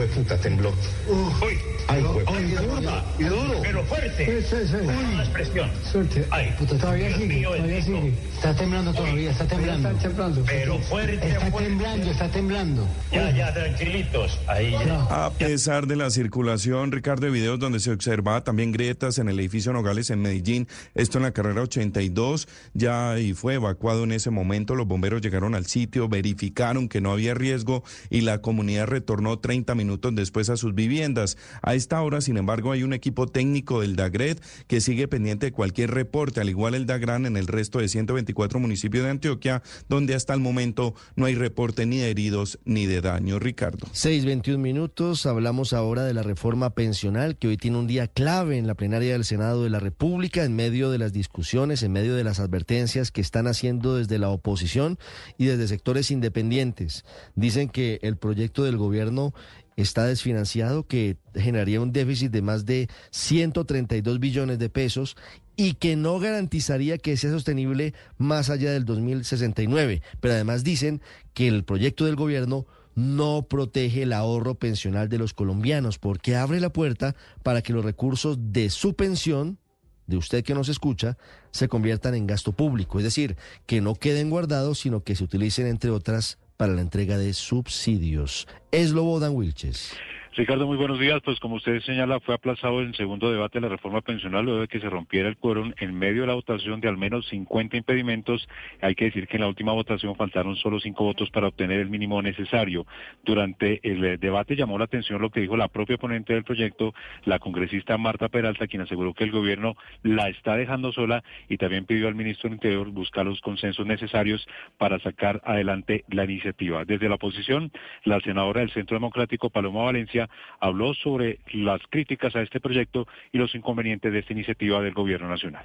fue 0.00 0.06
puta, 0.06 0.36
tembló. 0.38 0.72
Uy, 1.08 1.58
Ay, 1.88 2.02
fue 2.02 2.22
ay, 2.28 2.50
duro, 2.52 3.02
y 3.18 3.24
duro, 3.24 3.60
pero 3.62 3.84
fuerte. 3.84 4.42
Sí, 4.42 4.46
sí, 4.48 4.56
sí. 4.68 4.86
Con 4.86 5.16
más 5.16 5.28
presión. 5.28 5.70
Suerte. 5.90 6.24
Ay, 6.30 6.54
Puta, 6.56 6.78
todavía 6.78 7.08
Dios 7.08 7.18
sigue, 7.20 7.34
mío, 7.34 7.50
todavía 7.50 7.82
sigue. 7.82 8.14
Está 8.34 8.54
temblando 8.54 8.94
todavía, 8.94 9.30
está 9.32 9.46
temblando. 9.46 9.88
Está 9.90 10.08
temblando. 10.08 10.44
Pero 10.46 10.78
fuerte, 10.78 11.14
Está 11.28 11.50
fuerte. 11.50 11.68
temblando, 11.68 12.10
está 12.10 12.28
temblando. 12.30 12.88
Ya, 13.12 13.30
ya, 13.36 13.52
tranquilitos. 13.52 14.38
Ahí 14.46 14.70
ya. 14.70 15.02
A 15.26 15.30
pesar 15.32 15.86
de 15.88 15.96
la 15.96 16.10
circulación, 16.10 16.92
Ricardo, 16.92 17.26
de 17.26 17.32
videos 17.32 17.58
donde 17.58 17.80
se 17.80 17.90
observaba 17.90 18.44
también 18.44 18.70
grietas 18.72 19.18
en 19.18 19.28
el 19.28 19.38
edificio 19.40 19.72
Nogales 19.72 20.10
en 20.10 20.22
Medellín, 20.22 20.68
esto 20.94 21.18
en 21.18 21.24
la 21.24 21.32
carrera 21.32 21.62
82, 21.62 22.46
ya 22.72 23.18
y 23.18 23.34
fue 23.34 23.54
evacuado 23.54 24.04
en 24.04 24.12
ese 24.12 24.30
momento. 24.30 24.76
Los 24.76 24.86
bomberos 24.86 25.20
llegaron 25.22 25.56
al 25.56 25.66
sitio, 25.66 26.08
verificaron 26.08 26.88
que 26.88 27.00
no 27.00 27.10
había 27.10 27.34
riesgo 27.34 27.82
y 28.10 28.20
la 28.20 28.40
comunidad 28.40 28.86
retornó 28.86 29.40
30 29.40 29.74
minutos 29.74 29.89
después 29.98 30.50
a 30.50 30.56
sus 30.56 30.74
viviendas. 30.74 31.36
A 31.62 31.74
esta 31.74 32.00
hora, 32.02 32.20
sin 32.20 32.36
embargo, 32.36 32.72
hay 32.72 32.82
un 32.82 32.92
equipo 32.92 33.26
técnico 33.26 33.80
del 33.80 33.96
DAGRED 33.96 34.38
que 34.66 34.80
sigue 34.80 35.08
pendiente 35.08 35.46
de 35.46 35.52
cualquier 35.52 35.90
reporte, 35.90 36.40
al 36.40 36.48
igual 36.48 36.74
el 36.74 36.86
DAGRAN 36.86 37.26
en 37.26 37.36
el 37.36 37.46
resto 37.46 37.78
de 37.78 37.88
124 37.88 38.60
municipios 38.60 39.04
de 39.04 39.10
Antioquia, 39.10 39.62
donde 39.88 40.14
hasta 40.14 40.34
el 40.34 40.40
momento 40.40 40.94
no 41.16 41.26
hay 41.26 41.34
reporte 41.34 41.86
ni 41.86 41.98
de 41.98 42.10
heridos 42.10 42.58
ni 42.64 42.86
de 42.86 43.00
daño. 43.00 43.38
Ricardo. 43.38 43.86
6.21 43.88 44.58
minutos, 44.58 45.26
hablamos 45.26 45.72
ahora 45.72 46.04
de 46.04 46.14
la 46.14 46.22
reforma 46.22 46.70
pensional 46.70 47.36
que 47.36 47.48
hoy 47.48 47.56
tiene 47.56 47.78
un 47.78 47.86
día 47.86 48.06
clave 48.06 48.58
en 48.58 48.66
la 48.66 48.74
plenaria 48.74 49.12
del 49.12 49.24
Senado 49.24 49.64
de 49.64 49.70
la 49.70 49.80
República 49.80 50.44
en 50.44 50.54
medio 50.54 50.90
de 50.90 50.98
las 50.98 51.12
discusiones, 51.12 51.82
en 51.82 51.92
medio 51.92 52.14
de 52.14 52.24
las 52.24 52.40
advertencias 52.40 53.10
que 53.10 53.20
están 53.20 53.46
haciendo 53.46 53.96
desde 53.96 54.18
la 54.18 54.28
oposición 54.28 54.98
y 55.38 55.46
desde 55.46 55.68
sectores 55.68 56.10
independientes. 56.10 57.04
Dicen 57.34 57.68
que 57.68 57.98
el 58.02 58.16
proyecto 58.16 58.64
del 58.64 58.76
gobierno 58.76 59.34
está 59.76 60.06
desfinanciado, 60.06 60.86
que 60.86 61.16
generaría 61.34 61.80
un 61.80 61.92
déficit 61.92 62.30
de 62.30 62.42
más 62.42 62.66
de 62.66 62.88
132 63.10 64.20
billones 64.20 64.58
de 64.58 64.68
pesos 64.68 65.16
y 65.56 65.74
que 65.74 65.96
no 65.96 66.18
garantizaría 66.18 66.98
que 66.98 67.16
sea 67.16 67.30
sostenible 67.30 67.94
más 68.18 68.50
allá 68.50 68.72
del 68.72 68.84
2069. 68.84 70.02
Pero 70.20 70.34
además 70.34 70.64
dicen 70.64 71.00
que 71.34 71.48
el 71.48 71.64
proyecto 71.64 72.06
del 72.06 72.16
gobierno 72.16 72.66
no 72.94 73.46
protege 73.48 74.02
el 74.02 74.12
ahorro 74.12 74.54
pensional 74.54 75.08
de 75.08 75.18
los 75.18 75.32
colombianos 75.32 75.98
porque 75.98 76.36
abre 76.36 76.60
la 76.60 76.72
puerta 76.72 77.14
para 77.42 77.62
que 77.62 77.72
los 77.72 77.84
recursos 77.84 78.38
de 78.52 78.70
su 78.70 78.94
pensión, 78.94 79.58
de 80.06 80.16
usted 80.16 80.44
que 80.44 80.54
nos 80.54 80.68
escucha, 80.68 81.16
se 81.50 81.68
conviertan 81.68 82.14
en 82.14 82.26
gasto 82.26 82.52
público. 82.52 82.98
Es 82.98 83.04
decir, 83.04 83.36
que 83.66 83.80
no 83.80 83.94
queden 83.94 84.30
guardados, 84.30 84.80
sino 84.80 85.02
que 85.04 85.14
se 85.14 85.24
utilicen, 85.24 85.66
entre 85.66 85.90
otras, 85.90 86.38
para 86.60 86.74
la 86.74 86.82
entrega 86.82 87.16
de 87.16 87.32
subsidios. 87.32 88.46
Es 88.70 88.90
Lobo 88.90 89.18
Dan 89.18 89.34
Wilches. 89.34 89.92
Ricardo, 90.32 90.64
muy 90.64 90.76
buenos 90.76 91.00
días. 91.00 91.20
Pues 91.24 91.40
como 91.40 91.56
usted 91.56 91.80
señala, 91.80 92.20
fue 92.20 92.36
aplazado 92.36 92.80
el 92.80 92.94
segundo 92.94 93.32
debate 93.32 93.58
de 93.58 93.62
la 93.62 93.68
reforma 93.68 94.00
pensional 94.00 94.44
luego 94.44 94.60
de 94.60 94.68
que 94.68 94.78
se 94.78 94.88
rompiera 94.88 95.28
el 95.28 95.36
quórum 95.36 95.72
en 95.78 95.92
medio 95.92 96.20
de 96.20 96.28
la 96.28 96.34
votación 96.34 96.80
de 96.80 96.88
al 96.88 96.96
menos 96.96 97.26
50 97.30 97.76
impedimentos. 97.76 98.48
Hay 98.80 98.94
que 98.94 99.06
decir 99.06 99.26
que 99.26 99.38
en 99.38 99.40
la 99.40 99.48
última 99.48 99.72
votación 99.72 100.14
faltaron 100.14 100.54
solo 100.54 100.78
cinco 100.78 101.02
votos 101.02 101.30
para 101.30 101.48
obtener 101.48 101.80
el 101.80 101.90
mínimo 101.90 102.22
necesario. 102.22 102.86
Durante 103.24 103.80
el 103.82 104.04
eh, 104.04 104.18
debate 104.18 104.54
llamó 104.54 104.78
la 104.78 104.84
atención 104.84 105.20
lo 105.20 105.30
que 105.30 105.40
dijo 105.40 105.56
la 105.56 105.66
propia 105.66 105.98
ponente 105.98 106.32
del 106.32 106.44
proyecto, 106.44 106.94
la 107.24 107.40
congresista 107.40 107.98
Marta 107.98 108.28
Peralta, 108.28 108.68
quien 108.68 108.82
aseguró 108.82 109.14
que 109.14 109.24
el 109.24 109.32
gobierno 109.32 109.74
la 110.04 110.28
está 110.28 110.54
dejando 110.54 110.92
sola 110.92 111.24
y 111.48 111.56
también 111.56 111.86
pidió 111.86 112.06
al 112.06 112.14
ministro 112.14 112.48
del 112.48 112.54
Interior 112.54 112.88
buscar 112.90 113.26
los 113.26 113.40
consensos 113.40 113.84
necesarios 113.84 114.46
para 114.78 115.00
sacar 115.00 115.42
adelante 115.44 116.04
la 116.08 116.22
iniciativa. 116.22 116.84
Desde 116.84 117.08
la 117.08 117.16
oposición, 117.16 117.72
la 118.04 118.20
senadora 118.20 118.60
del 118.60 118.70
Centro 118.70 118.94
Democrático, 118.94 119.50
Paloma 119.50 119.82
Valencia, 119.82 120.19
habló 120.60 120.94
sobre 120.94 121.38
las 121.52 121.80
críticas 121.88 122.34
a 122.36 122.42
este 122.42 122.60
proyecto 122.60 123.06
y 123.32 123.38
los 123.38 123.54
inconvenientes 123.54 124.12
de 124.12 124.18
esta 124.18 124.32
iniciativa 124.32 124.80
del 124.80 124.94
Gobierno 124.94 125.28
Nacional. 125.28 125.64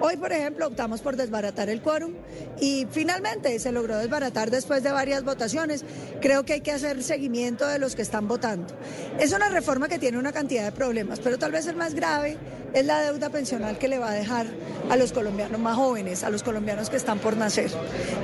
Hoy, 0.00 0.16
por 0.16 0.32
ejemplo, 0.32 0.66
optamos 0.68 1.00
por 1.00 1.16
desbaratar 1.16 1.68
el 1.68 1.82
quórum 1.82 2.12
y 2.60 2.86
finalmente 2.90 3.58
se 3.58 3.72
logró 3.72 3.98
desbaratar 3.98 4.50
después 4.50 4.82
de 4.82 4.92
varias 4.92 5.24
votaciones. 5.24 5.84
Creo 6.20 6.44
que 6.44 6.54
hay 6.54 6.60
que 6.60 6.70
hacer 6.70 7.02
seguimiento 7.02 7.66
de 7.66 7.78
los 7.78 7.96
que 7.96 8.02
están 8.02 8.28
votando. 8.28 8.74
Es 9.18 9.32
una 9.32 9.48
reforma 9.48 9.88
que 9.88 9.98
tiene 9.98 10.18
una 10.18 10.32
cantidad 10.32 10.64
de 10.64 10.72
problemas, 10.72 11.18
pero 11.20 11.38
tal 11.38 11.52
vez 11.52 11.66
el 11.66 11.76
más 11.76 11.94
grave 11.94 12.38
es 12.72 12.86
la 12.86 13.02
deuda 13.02 13.30
pensional 13.30 13.76
que 13.78 13.88
le 13.88 13.98
va 13.98 14.10
a 14.10 14.14
dejar 14.14 14.46
a 14.88 14.96
los 14.96 15.12
colombianos 15.12 15.60
más 15.60 15.76
jóvenes, 15.76 16.22
a 16.22 16.30
los 16.30 16.42
colombianos 16.42 16.88
que 16.88 16.96
están 16.96 17.18
por 17.18 17.36
nacer. 17.36 17.70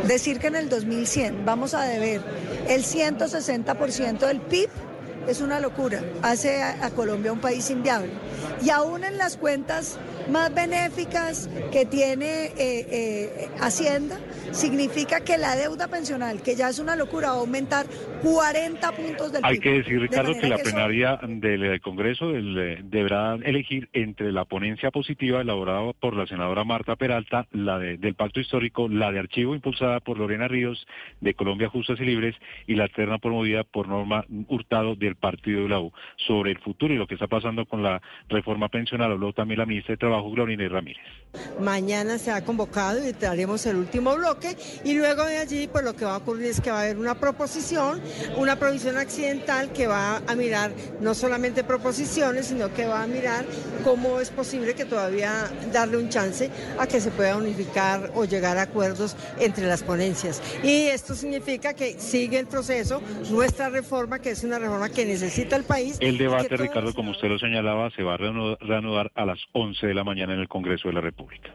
Decir 0.06 0.38
que 0.38 0.46
en 0.46 0.56
el 0.56 0.68
2100 0.68 1.44
vamos 1.44 1.74
a 1.74 1.82
deber 1.82 2.22
el 2.68 2.84
160% 2.84 4.18
del 4.26 4.40
PIB 4.40 4.70
es 5.28 5.40
una 5.40 5.60
locura, 5.60 6.00
hace 6.22 6.62
a, 6.62 6.86
a, 6.86 6.90
Colombia 6.90 7.32
un 7.32 7.40
país 7.40 7.70
inviable. 7.70 8.10
Y 8.64 8.70
aún 8.70 9.04
en 9.04 9.18
las 9.18 9.36
cuentas 9.36 9.98
más 10.30 10.54
benéficas 10.54 11.48
que 11.72 11.86
tiene 11.86 12.46
eh, 12.46 12.52
eh, 12.58 13.48
Hacienda, 13.60 14.18
significa 14.52 15.20
que 15.20 15.36
la 15.38 15.54
deuda 15.56 15.88
pensional, 15.88 16.42
que 16.42 16.56
ya 16.56 16.68
es 16.70 16.78
una 16.78 16.96
locura, 16.96 17.28
va 17.28 17.34
a 17.34 17.40
aumentar 17.40 17.86
40 18.22 18.92
puntos 18.92 19.32
del 19.32 19.44
Hay 19.44 19.54
PIB. 19.58 19.62
que 19.62 19.70
decir, 19.78 20.00
Ricardo, 20.00 20.32
De 20.34 20.40
que 20.40 20.48
la 20.48 20.56
que 20.56 20.62
plenaria 20.64 21.18
del 21.22 21.64
eh, 21.74 21.80
Congreso 21.80 22.28
del, 22.32 22.58
eh, 22.58 22.78
deberá 22.82 23.34
elegir 23.44 23.88
entre 23.92 24.32
la 24.32 24.44
ponencia 24.44 24.90
positiva 24.90 25.40
elaborada 25.40 25.92
por 25.92 26.14
la 26.16 26.26
senadora 26.26 26.64
Marta 26.64 26.96
Peralta, 26.96 27.46
la 27.52 27.78
de- 27.78 27.96
del 27.98 28.14
Pacto 28.14 28.40
Histórico, 28.40 28.88
la 28.88 29.12
de 29.12 29.18
archivo 29.18 29.54
impulsada 29.54 30.00
por 30.00 30.18
Lorena 30.18 30.48
Ríos 30.48 30.86
de 31.20 31.34
Colombia 31.34 31.68
Justas 31.68 32.00
y 32.00 32.04
Libres 32.04 32.34
y 32.66 32.74
la 32.74 32.88
terna 32.88 33.18
promovida 33.18 33.64
por 33.64 33.88
Norma 33.88 34.24
Hurtado 34.48 34.94
del 34.96 35.16
Partido 35.20 35.62
de 35.62 35.68
la 35.68 35.80
U. 35.80 35.92
Sobre 36.16 36.50
el 36.50 36.58
futuro 36.58 36.94
y 36.94 36.96
lo 36.96 37.06
que 37.06 37.14
está 37.14 37.26
pasando 37.26 37.66
con 37.66 37.82
la 37.82 38.00
reforma 38.28 38.68
pensional 38.68 39.12
habló 39.12 39.32
también 39.32 39.58
la 39.58 39.66
ministra 39.66 39.92
de 39.92 39.98
Trabajo, 39.98 40.30
Gloria 40.30 40.68
Ramírez. 40.68 41.02
Mañana 41.60 42.18
se 42.18 42.30
ha 42.30 42.44
convocado 42.44 43.06
y 43.06 43.12
traeremos 43.12 43.66
el 43.66 43.76
último 43.76 44.16
bloque 44.16 44.56
y 44.84 44.94
luego 44.94 45.24
de 45.24 45.38
allí 45.38 45.68
pues 45.68 45.84
lo 45.84 45.94
que 45.94 46.04
va 46.04 46.14
a 46.14 46.18
ocurrir 46.18 46.46
es 46.46 46.60
que 46.60 46.70
va 46.70 46.78
a 46.78 46.82
haber 46.82 46.98
una 46.98 47.14
proposición, 47.14 48.00
una 48.36 48.56
provisión 48.56 48.96
accidental 48.96 49.72
que 49.72 49.86
va 49.86 50.22
a 50.26 50.34
mirar 50.34 50.72
no 51.00 51.14
solamente 51.14 51.64
proposiciones, 51.64 52.46
sino 52.46 52.72
que 52.72 52.86
va 52.86 53.02
a 53.02 53.06
mirar 53.06 53.44
cómo 53.84 54.20
es 54.20 54.30
posible 54.30 54.74
que 54.74 54.84
todavía 54.84 55.50
darle 55.72 55.98
un 55.98 56.08
chance 56.08 56.50
a 56.78 56.86
que 56.86 57.00
se 57.00 57.10
pueda 57.10 57.36
unificar 57.36 58.10
o 58.14 58.24
llegar 58.24 58.58
a 58.58 58.62
acuerdos 58.62 59.16
entre 59.38 59.66
las 59.66 59.82
ponencias. 59.82 60.42
Y 60.62 60.86
esto 60.86 61.14
significa 61.14 61.74
que 61.74 61.98
sigue 61.98 62.38
el 62.38 62.46
proceso, 62.46 63.02
nuestra 63.30 63.68
reforma, 63.68 64.18
que 64.18 64.30
es 64.30 64.44
una 64.44 64.58
reforma 64.58 64.88
que 64.88 65.04
necesita 65.08 65.56
el 65.56 65.64
país. 65.64 65.96
El 66.00 66.18
debate, 66.18 66.56
Ricardo, 66.56 66.94
como 66.94 67.10
usted 67.10 67.28
lo 67.28 67.38
señalaba, 67.38 67.90
se 67.96 68.02
va 68.02 68.14
a 68.14 68.18
reanu- 68.18 68.56
reanudar 68.60 69.10
a 69.14 69.24
las 69.26 69.38
11 69.52 69.86
de 69.86 69.94
la 69.94 70.04
mañana 70.04 70.34
en 70.34 70.40
el 70.40 70.48
Congreso 70.48 70.88
de 70.88 70.94
la 70.94 71.00
República. 71.00 71.50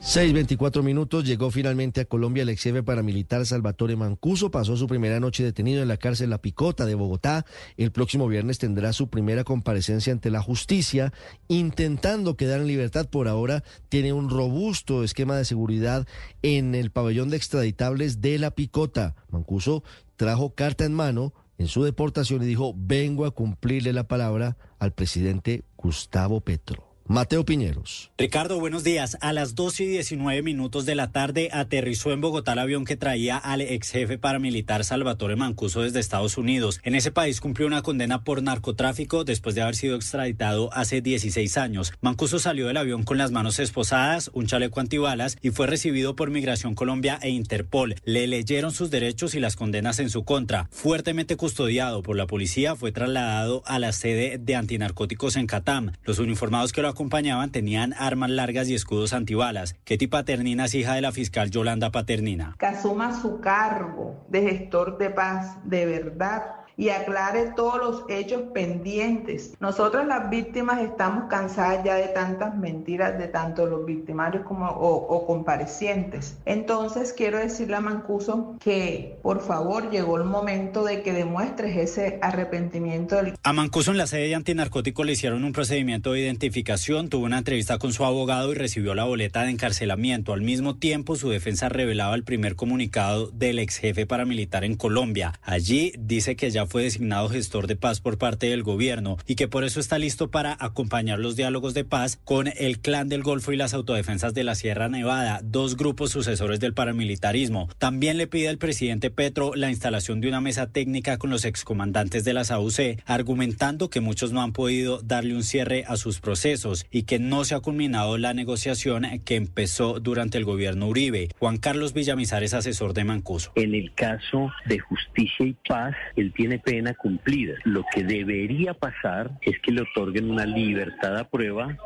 6.24 0.00 0.82
minutos, 0.82 1.24
llegó 1.24 1.50
finalmente 1.50 2.02
a 2.02 2.04
Colombia 2.04 2.42
el 2.42 2.50
ex 2.50 2.62
jefe 2.64 2.82
paramilitar 2.82 3.46
Salvatore 3.46 3.96
Mancuso, 3.96 4.50
pasó 4.50 4.76
su 4.76 4.86
primera 4.86 5.18
noche 5.18 5.42
detenido 5.44 5.80
en 5.80 5.88
la 5.88 5.96
cárcel 5.96 6.28
La 6.28 6.42
Picota 6.42 6.84
de 6.84 6.94
Bogotá. 6.94 7.46
El 7.78 7.90
próximo 7.92 8.28
viernes 8.28 8.58
tendrá 8.58 8.92
su 8.92 9.08
primera 9.08 9.44
comparecencia 9.44 10.12
ante 10.12 10.30
la 10.30 10.42
justicia, 10.42 11.12
intentando 11.48 12.36
quedar 12.36 12.60
en 12.60 12.66
libertad. 12.66 13.08
Por 13.08 13.28
ahora 13.28 13.62
tiene 13.88 14.12
un 14.12 14.28
robusto 14.28 15.04
esquema 15.04 15.36
de 15.36 15.46
seguridad 15.46 16.06
en 16.42 16.74
el 16.74 16.90
pabellón 16.90 17.30
de 17.30 17.36
extraditables 17.38 18.20
de 18.20 18.38
La 18.38 18.50
Picota. 18.50 19.14
Mancuso 19.30 19.84
trajo 20.16 20.54
carta 20.54 20.84
en 20.84 20.92
mano 20.92 21.32
en 21.58 21.68
su 21.68 21.82
deportación 21.82 22.42
y 22.42 22.46
dijo, 22.46 22.74
vengo 22.76 23.26
a 23.26 23.30
cumplirle 23.30 23.92
la 23.92 24.08
palabra 24.08 24.56
al 24.78 24.92
presidente 24.92 25.64
Gustavo 25.76 26.40
Petro. 26.40 26.83
Mateo 27.06 27.44
Piñeros. 27.44 28.10
Ricardo, 28.16 28.58
buenos 28.58 28.82
días. 28.82 29.18
A 29.20 29.34
las 29.34 29.54
2 29.54 29.80
y 29.80 29.86
19 29.86 30.40
minutos 30.40 30.86
de 30.86 30.94
la 30.94 31.12
tarde 31.12 31.50
aterrizó 31.52 32.12
en 32.12 32.22
Bogotá 32.22 32.54
el 32.54 32.60
avión 32.60 32.86
que 32.86 32.96
traía 32.96 33.36
al 33.36 33.60
ex 33.60 33.90
jefe 33.90 34.16
paramilitar 34.16 34.84
Salvatore 34.84 35.36
Mancuso 35.36 35.82
desde 35.82 36.00
Estados 36.00 36.38
Unidos. 36.38 36.80
En 36.82 36.94
ese 36.94 37.12
país 37.12 37.42
cumplió 37.42 37.66
una 37.66 37.82
condena 37.82 38.24
por 38.24 38.42
narcotráfico 38.42 39.24
después 39.24 39.54
de 39.54 39.60
haber 39.60 39.76
sido 39.76 39.96
extraditado 39.96 40.72
hace 40.72 41.02
16 41.02 41.58
años. 41.58 41.92
Mancuso 42.00 42.38
salió 42.38 42.68
del 42.68 42.78
avión 42.78 43.02
con 43.02 43.18
las 43.18 43.32
manos 43.32 43.58
esposadas, 43.58 44.30
un 44.32 44.46
chaleco 44.46 44.80
antibalas 44.80 45.36
y 45.42 45.50
fue 45.50 45.66
recibido 45.66 46.16
por 46.16 46.30
Migración 46.30 46.74
Colombia 46.74 47.18
e 47.20 47.28
Interpol. 47.28 47.96
Le 48.04 48.26
leyeron 48.26 48.72
sus 48.72 48.90
derechos 48.90 49.34
y 49.34 49.40
las 49.40 49.56
condenas 49.56 49.98
en 49.98 50.08
su 50.08 50.24
contra. 50.24 50.68
Fuertemente 50.70 51.36
custodiado 51.36 52.02
por 52.02 52.16
la 52.16 52.26
policía, 52.26 52.76
fue 52.76 52.92
trasladado 52.92 53.62
a 53.66 53.78
la 53.78 53.92
sede 53.92 54.38
de 54.38 54.54
antinarcóticos 54.54 55.36
en 55.36 55.46
Catam. 55.46 55.92
Los 56.04 56.18
uniformados 56.18 56.72
que 56.72 56.80
lo 56.80 56.93
acompañaban 56.94 57.50
tenían 57.50 57.92
armas 57.98 58.30
largas 58.30 58.68
y 58.68 58.74
escudos 58.74 59.12
antibalas. 59.12 59.74
Ketty 59.84 60.06
Paternina 60.06 60.64
es 60.64 60.74
hija 60.74 60.94
de 60.94 61.02
la 61.02 61.12
fiscal 61.12 61.50
Yolanda 61.50 61.90
Paternina. 61.90 62.56
Que 62.58 62.66
asuma 62.66 63.20
su 63.20 63.40
cargo 63.40 64.24
de 64.28 64.42
gestor 64.42 64.96
de 64.98 65.10
paz 65.10 65.58
de 65.64 65.86
verdad 65.86 66.63
y 66.76 66.88
aclare 66.88 67.52
todos 67.56 67.78
los 67.78 68.04
hechos 68.08 68.42
pendientes. 68.52 69.54
Nosotros 69.60 70.06
las 70.06 70.30
víctimas 70.30 70.80
estamos 70.82 71.24
cansadas 71.28 71.84
ya 71.84 71.94
de 71.94 72.08
tantas 72.08 72.56
mentiras 72.56 73.18
de 73.18 73.28
tanto 73.28 73.66
los 73.66 73.86
victimarios 73.86 74.44
como 74.44 74.66
o, 74.66 75.26
comparecientes. 75.26 76.36
Entonces 76.44 77.12
quiero 77.12 77.38
decirle 77.38 77.76
a 77.76 77.80
Mancuso 77.80 78.56
que 78.62 79.18
por 79.22 79.40
favor 79.40 79.90
llegó 79.90 80.16
el 80.18 80.24
momento 80.24 80.84
de 80.84 81.02
que 81.02 81.12
demuestres 81.12 81.76
ese 81.76 82.18
arrepentimiento. 82.20 83.18
A 83.42 83.52
Mancuso 83.52 83.90
en 83.90 83.98
la 83.98 84.06
sede 84.06 84.28
de 84.28 84.34
antinarcótico 84.34 85.04
le 85.04 85.12
hicieron 85.12 85.44
un 85.44 85.52
procedimiento 85.52 86.12
de 86.12 86.20
identificación, 86.20 87.08
tuvo 87.08 87.26
una 87.26 87.38
entrevista 87.38 87.78
con 87.78 87.92
su 87.92 88.04
abogado 88.04 88.52
y 88.52 88.54
recibió 88.54 88.94
la 88.94 89.04
boleta 89.04 89.42
de 89.42 89.50
encarcelamiento. 89.50 90.32
Al 90.32 90.42
mismo 90.42 90.76
tiempo, 90.76 91.16
su 91.16 91.30
defensa 91.30 91.68
revelaba 91.68 92.14
el 92.14 92.24
primer 92.24 92.56
comunicado 92.56 93.30
del 93.30 93.58
ex 93.58 93.78
jefe 93.78 94.06
paramilitar 94.06 94.64
en 94.64 94.76
Colombia. 94.76 95.32
Allí 95.42 95.92
dice 95.98 96.36
que 96.36 96.50
ya 96.50 96.63
fue 96.66 96.82
designado 96.82 97.28
gestor 97.28 97.66
de 97.66 97.76
paz 97.76 98.00
por 98.00 98.18
parte 98.18 98.48
del 98.48 98.62
gobierno 98.62 99.16
y 99.26 99.34
que 99.34 99.48
por 99.48 99.64
eso 99.64 99.80
está 99.80 99.98
listo 99.98 100.30
para 100.30 100.56
acompañar 100.60 101.18
los 101.18 101.36
diálogos 101.36 101.74
de 101.74 101.84
paz 101.84 102.18
con 102.24 102.48
el 102.48 102.80
Clan 102.80 103.08
del 103.08 103.22
Golfo 103.22 103.52
y 103.52 103.56
las 103.56 103.74
autodefensas 103.74 104.34
de 104.34 104.44
la 104.44 104.54
Sierra 104.54 104.88
Nevada, 104.88 105.40
dos 105.42 105.76
grupos 105.76 106.10
sucesores 106.10 106.60
del 106.60 106.74
paramilitarismo. 106.74 107.68
También 107.78 108.16
le 108.16 108.26
pide 108.26 108.48
al 108.48 108.58
presidente 108.58 109.10
Petro 109.10 109.54
la 109.54 109.70
instalación 109.70 110.20
de 110.20 110.28
una 110.28 110.40
mesa 110.40 110.68
técnica 110.68 111.18
con 111.18 111.30
los 111.30 111.44
excomandantes 111.44 112.24
de 112.24 112.34
las 112.34 112.50
AUC, 112.50 113.00
argumentando 113.06 113.90
que 113.90 114.00
muchos 114.00 114.32
no 114.32 114.42
han 114.42 114.52
podido 114.52 115.00
darle 115.02 115.34
un 115.34 115.42
cierre 115.42 115.84
a 115.86 115.96
sus 115.96 116.20
procesos 116.20 116.86
y 116.90 117.04
que 117.04 117.18
no 117.18 117.44
se 117.44 117.54
ha 117.54 117.60
culminado 117.60 118.18
la 118.18 118.34
negociación 118.34 119.06
que 119.24 119.36
empezó 119.36 120.00
durante 120.00 120.38
el 120.38 120.44
gobierno 120.44 120.88
Uribe. 120.88 121.28
Juan 121.38 121.56
Carlos 121.58 121.92
Villamizar 121.92 122.42
es 122.42 122.54
asesor 122.54 122.94
de 122.94 123.04
Mancuso. 123.04 123.52
En 123.54 123.74
el 123.74 123.92
caso 123.94 124.52
de 124.66 124.78
justicia 124.78 125.46
y 125.46 125.54
paz, 125.68 125.94
él 126.16 126.32
tiene 126.34 126.53
pena 126.58 126.94
cumplida. 126.94 127.54
Lo 127.64 127.84
que 127.94 128.04
debería 128.04 128.74
pasar 128.74 129.30
es 129.42 129.58
que 129.60 129.72
le 129.72 129.82
otorguen 129.82 130.30
una 130.30 130.46
libertad 130.46 131.16
a 131.18 131.28
prueba 131.28 131.76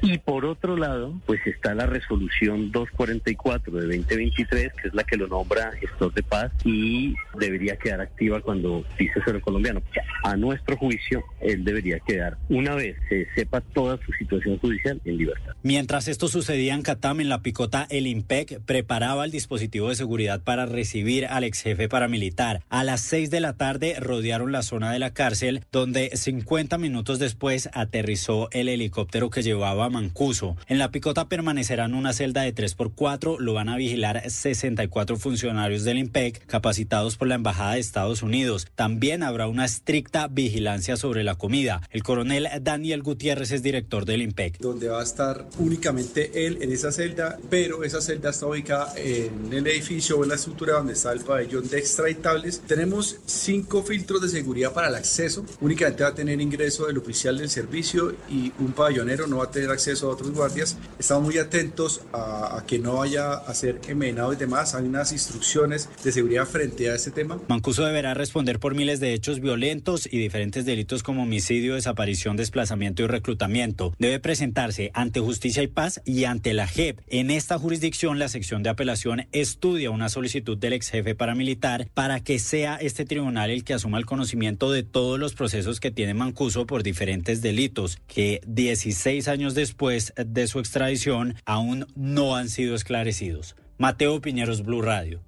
y 0.00 0.18
por 0.18 0.44
otro 0.44 0.76
lado, 0.76 1.20
pues 1.26 1.40
está 1.46 1.74
la 1.74 1.86
resolución 1.86 2.70
244 2.72 3.72
de 3.72 3.98
2023, 3.98 4.72
que 4.72 4.88
es 4.88 4.94
la 4.94 5.04
que 5.04 5.16
lo 5.16 5.26
nombra 5.26 5.72
gestor 5.72 6.12
de 6.14 6.22
paz 6.22 6.52
y 6.64 7.14
debería 7.38 7.76
quedar 7.76 8.00
activa 8.00 8.40
cuando 8.40 8.84
dice 8.98 9.22
ser 9.24 9.40
colombiano. 9.40 9.82
A 10.24 10.36
nuestro 10.36 10.76
juicio, 10.76 11.22
él 11.40 11.64
debería 11.64 11.98
quedar, 12.00 12.38
una 12.48 12.74
vez 12.74 12.96
se 13.08 13.26
sepa 13.34 13.60
toda 13.60 13.98
su 14.04 14.12
situación 14.12 14.58
judicial, 14.58 15.00
en 15.04 15.16
libertad. 15.16 15.54
Mientras 15.62 16.08
esto 16.08 16.28
sucedía 16.28 16.74
en 16.74 16.82
Catam, 16.82 17.20
en 17.20 17.28
la 17.28 17.42
picota, 17.42 17.86
el 17.90 18.06
IMPEC 18.06 18.60
preparaba 18.64 19.24
el 19.24 19.30
dispositivo 19.30 19.88
de 19.88 19.94
seguridad 19.94 20.42
para 20.42 20.66
recibir 20.66 21.26
al 21.26 21.44
ex 21.44 21.62
jefe 21.62 21.88
paramilitar. 21.88 22.62
A 22.68 22.84
las 22.84 23.00
6 23.02 23.30
de 23.30 23.40
la 23.40 23.56
tarde, 23.56 23.96
rodearon 24.12 24.52
la 24.52 24.62
zona 24.62 24.92
de 24.92 24.98
la 24.98 25.14
cárcel, 25.14 25.64
donde 25.72 26.10
50 26.14 26.76
minutos 26.76 27.18
después 27.18 27.70
aterrizó 27.72 28.50
el 28.50 28.68
helicóptero 28.68 29.30
que 29.30 29.42
llevaba 29.42 29.86
a 29.86 29.88
Mancuso. 29.88 30.54
En 30.66 30.78
la 30.78 30.90
picota 30.90 31.30
permanecerán 31.30 31.94
una 31.94 32.12
celda 32.12 32.42
de 32.42 32.54
3x4, 32.54 33.38
lo 33.38 33.54
van 33.54 33.70
a 33.70 33.76
vigilar 33.78 34.28
64 34.28 35.16
funcionarios 35.16 35.84
del 35.84 35.96
IMPEC 35.96 36.44
capacitados 36.44 37.16
por 37.16 37.26
la 37.26 37.36
Embajada 37.36 37.72
de 37.72 37.80
Estados 37.80 38.22
Unidos. 38.22 38.66
También 38.74 39.22
habrá 39.22 39.48
una 39.48 39.64
estricta 39.64 40.28
vigilancia 40.28 40.98
sobre 40.98 41.24
la 41.24 41.36
comida. 41.36 41.80
El 41.90 42.02
coronel 42.02 42.48
Daniel 42.60 43.02
Gutiérrez 43.02 43.50
es 43.50 43.62
director 43.62 44.04
del 44.04 44.20
IMPEC. 44.20 44.58
Donde 44.58 44.88
va 44.88 45.00
a 45.00 45.04
estar 45.04 45.46
únicamente 45.58 46.46
él 46.46 46.58
en 46.60 46.70
esa 46.70 46.92
celda, 46.92 47.38
pero 47.48 47.82
esa 47.82 48.02
celda 48.02 48.28
está 48.28 48.46
ubicada 48.46 48.92
en 48.98 49.50
el 49.54 49.66
edificio 49.66 50.18
o 50.18 50.22
en 50.22 50.28
la 50.28 50.34
estructura 50.34 50.74
donde 50.74 50.92
está 50.92 51.12
el 51.14 51.20
pabellón 51.20 51.66
de 51.70 51.78
extraditables. 51.78 52.60
Tenemos 52.66 53.16
cinco 53.24 53.82
filtros 53.82 54.01
de 54.02 54.28
seguridad 54.28 54.72
para 54.72 54.88
el 54.88 54.94
acceso. 54.94 55.44
Únicamente 55.60 56.02
va 56.02 56.10
a 56.10 56.14
tener 56.14 56.40
ingreso 56.40 56.86
del 56.86 56.98
oficial 56.98 57.38
del 57.38 57.48
servicio 57.48 58.14
y 58.28 58.52
un 58.58 58.72
pabellonero 58.72 59.26
no 59.26 59.38
va 59.38 59.44
a 59.44 59.50
tener 59.50 59.70
acceso 59.70 60.08
a 60.08 60.14
otros 60.14 60.32
guardias. 60.32 60.76
Estamos 60.98 61.24
muy 61.24 61.38
atentos 61.38 62.02
a, 62.12 62.62
que 62.66 62.78
no 62.78 62.96
vaya 62.96 63.32
a 63.32 63.54
ser 63.54 63.80
envenenado 63.88 64.32
y 64.32 64.36
demás. 64.36 64.74
Hay 64.74 64.84
unas 64.84 65.12
instrucciones 65.12 65.88
de 66.02 66.12
seguridad 66.12 66.46
frente 66.46 66.90
a 66.90 66.94
este 66.94 67.10
tema. 67.10 67.40
Mancuso 67.48 67.84
deberá 67.84 68.14
responder 68.14 68.58
por 68.58 68.74
miles 68.74 69.00
de 69.00 69.14
hechos 69.14 69.40
violentos 69.40 70.08
y 70.10 70.18
diferentes 70.18 70.64
delitos 70.64 71.02
como 71.02 71.22
homicidio, 71.22 71.74
desaparición, 71.74 72.36
desplazamiento 72.36 73.02
y 73.02 73.06
reclutamiento. 73.06 73.94
Debe 73.98 74.20
presentarse 74.20 74.90
ante 74.94 75.20
Justicia 75.20 75.62
y 75.62 75.68
Paz 75.68 76.00
y 76.04 76.24
ante 76.24 76.52
la 76.54 76.66
JEP. 76.66 76.98
En 77.08 77.30
esta 77.30 77.58
jurisdicción, 77.58 78.18
la 78.18 78.28
sección 78.28 78.62
de 78.62 78.70
apelación 78.70 79.26
estudia 79.32 79.90
una 79.90 80.08
solicitud 80.08 80.58
del 80.58 80.74
ex 80.74 80.90
jefe 80.90 81.14
paramilitar 81.14 81.88
para 81.94 82.20
que 82.20 82.38
sea 82.38 82.76
este 82.76 83.04
tribunal 83.04 83.50
el 83.50 83.64
que 83.64 83.74
asuma 83.74 83.91
el 83.98 84.06
conocimiento 84.06 84.70
de 84.70 84.82
todos 84.82 85.18
los 85.18 85.34
procesos 85.34 85.80
que 85.80 85.90
tiene 85.90 86.14
Mancuso 86.14 86.66
por 86.66 86.82
diferentes 86.82 87.42
delitos, 87.42 87.98
que 88.06 88.40
16 88.46 89.28
años 89.28 89.54
después 89.54 90.12
de 90.16 90.46
su 90.46 90.58
extradición 90.58 91.36
aún 91.44 91.86
no 91.94 92.36
han 92.36 92.48
sido 92.48 92.74
esclarecidos. 92.74 93.56
Mateo 93.78 94.20
Piñeros, 94.20 94.62
Blue 94.62 94.82
Radio. 94.82 95.20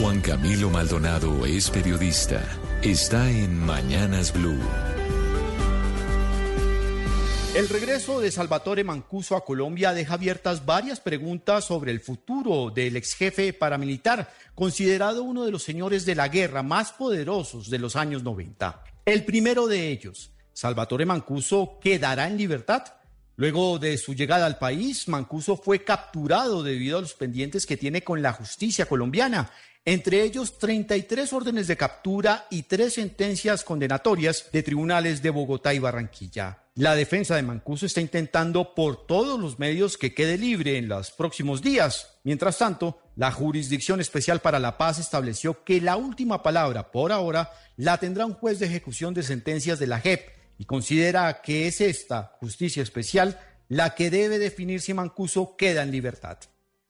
Juan 0.00 0.20
Camilo 0.20 0.70
Maldonado 0.70 1.46
es 1.46 1.70
periodista. 1.70 2.42
Está 2.82 3.30
en 3.30 3.56
Mañanas 3.58 4.32
Blue. 4.32 4.58
El 7.54 7.68
regreso 7.68 8.18
de 8.18 8.30
Salvatore 8.30 8.82
Mancuso 8.82 9.36
a 9.36 9.44
Colombia 9.44 9.92
deja 9.92 10.14
abiertas 10.14 10.64
varias 10.64 11.00
preguntas 11.00 11.66
sobre 11.66 11.92
el 11.92 12.00
futuro 12.00 12.70
del 12.70 12.96
ex 12.96 13.12
jefe 13.12 13.52
paramilitar, 13.52 14.32
considerado 14.54 15.22
uno 15.22 15.44
de 15.44 15.50
los 15.50 15.62
señores 15.62 16.06
de 16.06 16.14
la 16.14 16.28
guerra 16.28 16.62
más 16.62 16.92
poderosos 16.92 17.68
de 17.68 17.78
los 17.78 17.94
años 17.94 18.22
90. 18.22 18.82
El 19.04 19.26
primero 19.26 19.66
de 19.66 19.90
ellos, 19.90 20.30
Salvatore 20.54 21.04
Mancuso, 21.04 21.78
quedará 21.78 22.26
en 22.26 22.38
libertad. 22.38 22.84
Luego 23.36 23.78
de 23.78 23.98
su 23.98 24.14
llegada 24.14 24.46
al 24.46 24.56
país, 24.56 25.06
Mancuso 25.08 25.58
fue 25.58 25.84
capturado 25.84 26.62
debido 26.62 26.96
a 26.96 27.02
los 27.02 27.12
pendientes 27.12 27.66
que 27.66 27.76
tiene 27.76 28.02
con 28.02 28.22
la 28.22 28.32
justicia 28.32 28.86
colombiana 28.86 29.50
entre 29.84 30.22
ellos 30.22 30.58
33 30.58 31.32
órdenes 31.32 31.66
de 31.66 31.76
captura 31.76 32.46
y 32.50 32.64
tres 32.64 32.94
sentencias 32.94 33.64
condenatorias 33.64 34.48
de 34.52 34.62
tribunales 34.62 35.22
de 35.22 35.30
Bogotá 35.30 35.74
y 35.74 35.80
Barranquilla. 35.80 36.62
La 36.74 36.94
defensa 36.94 37.36
de 37.36 37.42
Mancuso 37.42 37.84
está 37.84 38.00
intentando 38.00 38.74
por 38.74 39.06
todos 39.06 39.38
los 39.38 39.58
medios 39.58 39.98
que 39.98 40.14
quede 40.14 40.38
libre 40.38 40.78
en 40.78 40.88
los 40.88 41.10
próximos 41.10 41.60
días. 41.60 42.16
Mientras 42.22 42.58
tanto, 42.58 42.98
la 43.16 43.30
Jurisdicción 43.30 44.00
Especial 44.00 44.40
para 44.40 44.58
la 44.58 44.78
Paz 44.78 44.98
estableció 44.98 45.64
que 45.64 45.80
la 45.80 45.96
última 45.96 46.42
palabra, 46.42 46.90
por 46.90 47.12
ahora, 47.12 47.50
la 47.76 47.98
tendrá 47.98 48.24
un 48.24 48.34
juez 48.34 48.58
de 48.58 48.66
ejecución 48.66 49.12
de 49.12 49.22
sentencias 49.22 49.78
de 49.78 49.86
la 49.88 50.00
JEP 50.00 50.30
y 50.58 50.64
considera 50.64 51.42
que 51.42 51.66
es 51.66 51.80
esta 51.80 52.36
justicia 52.40 52.82
especial 52.82 53.38
la 53.68 53.94
que 53.94 54.10
debe 54.10 54.38
definir 54.38 54.80
si 54.80 54.94
Mancuso 54.94 55.56
queda 55.56 55.82
en 55.82 55.90
libertad. 55.90 56.38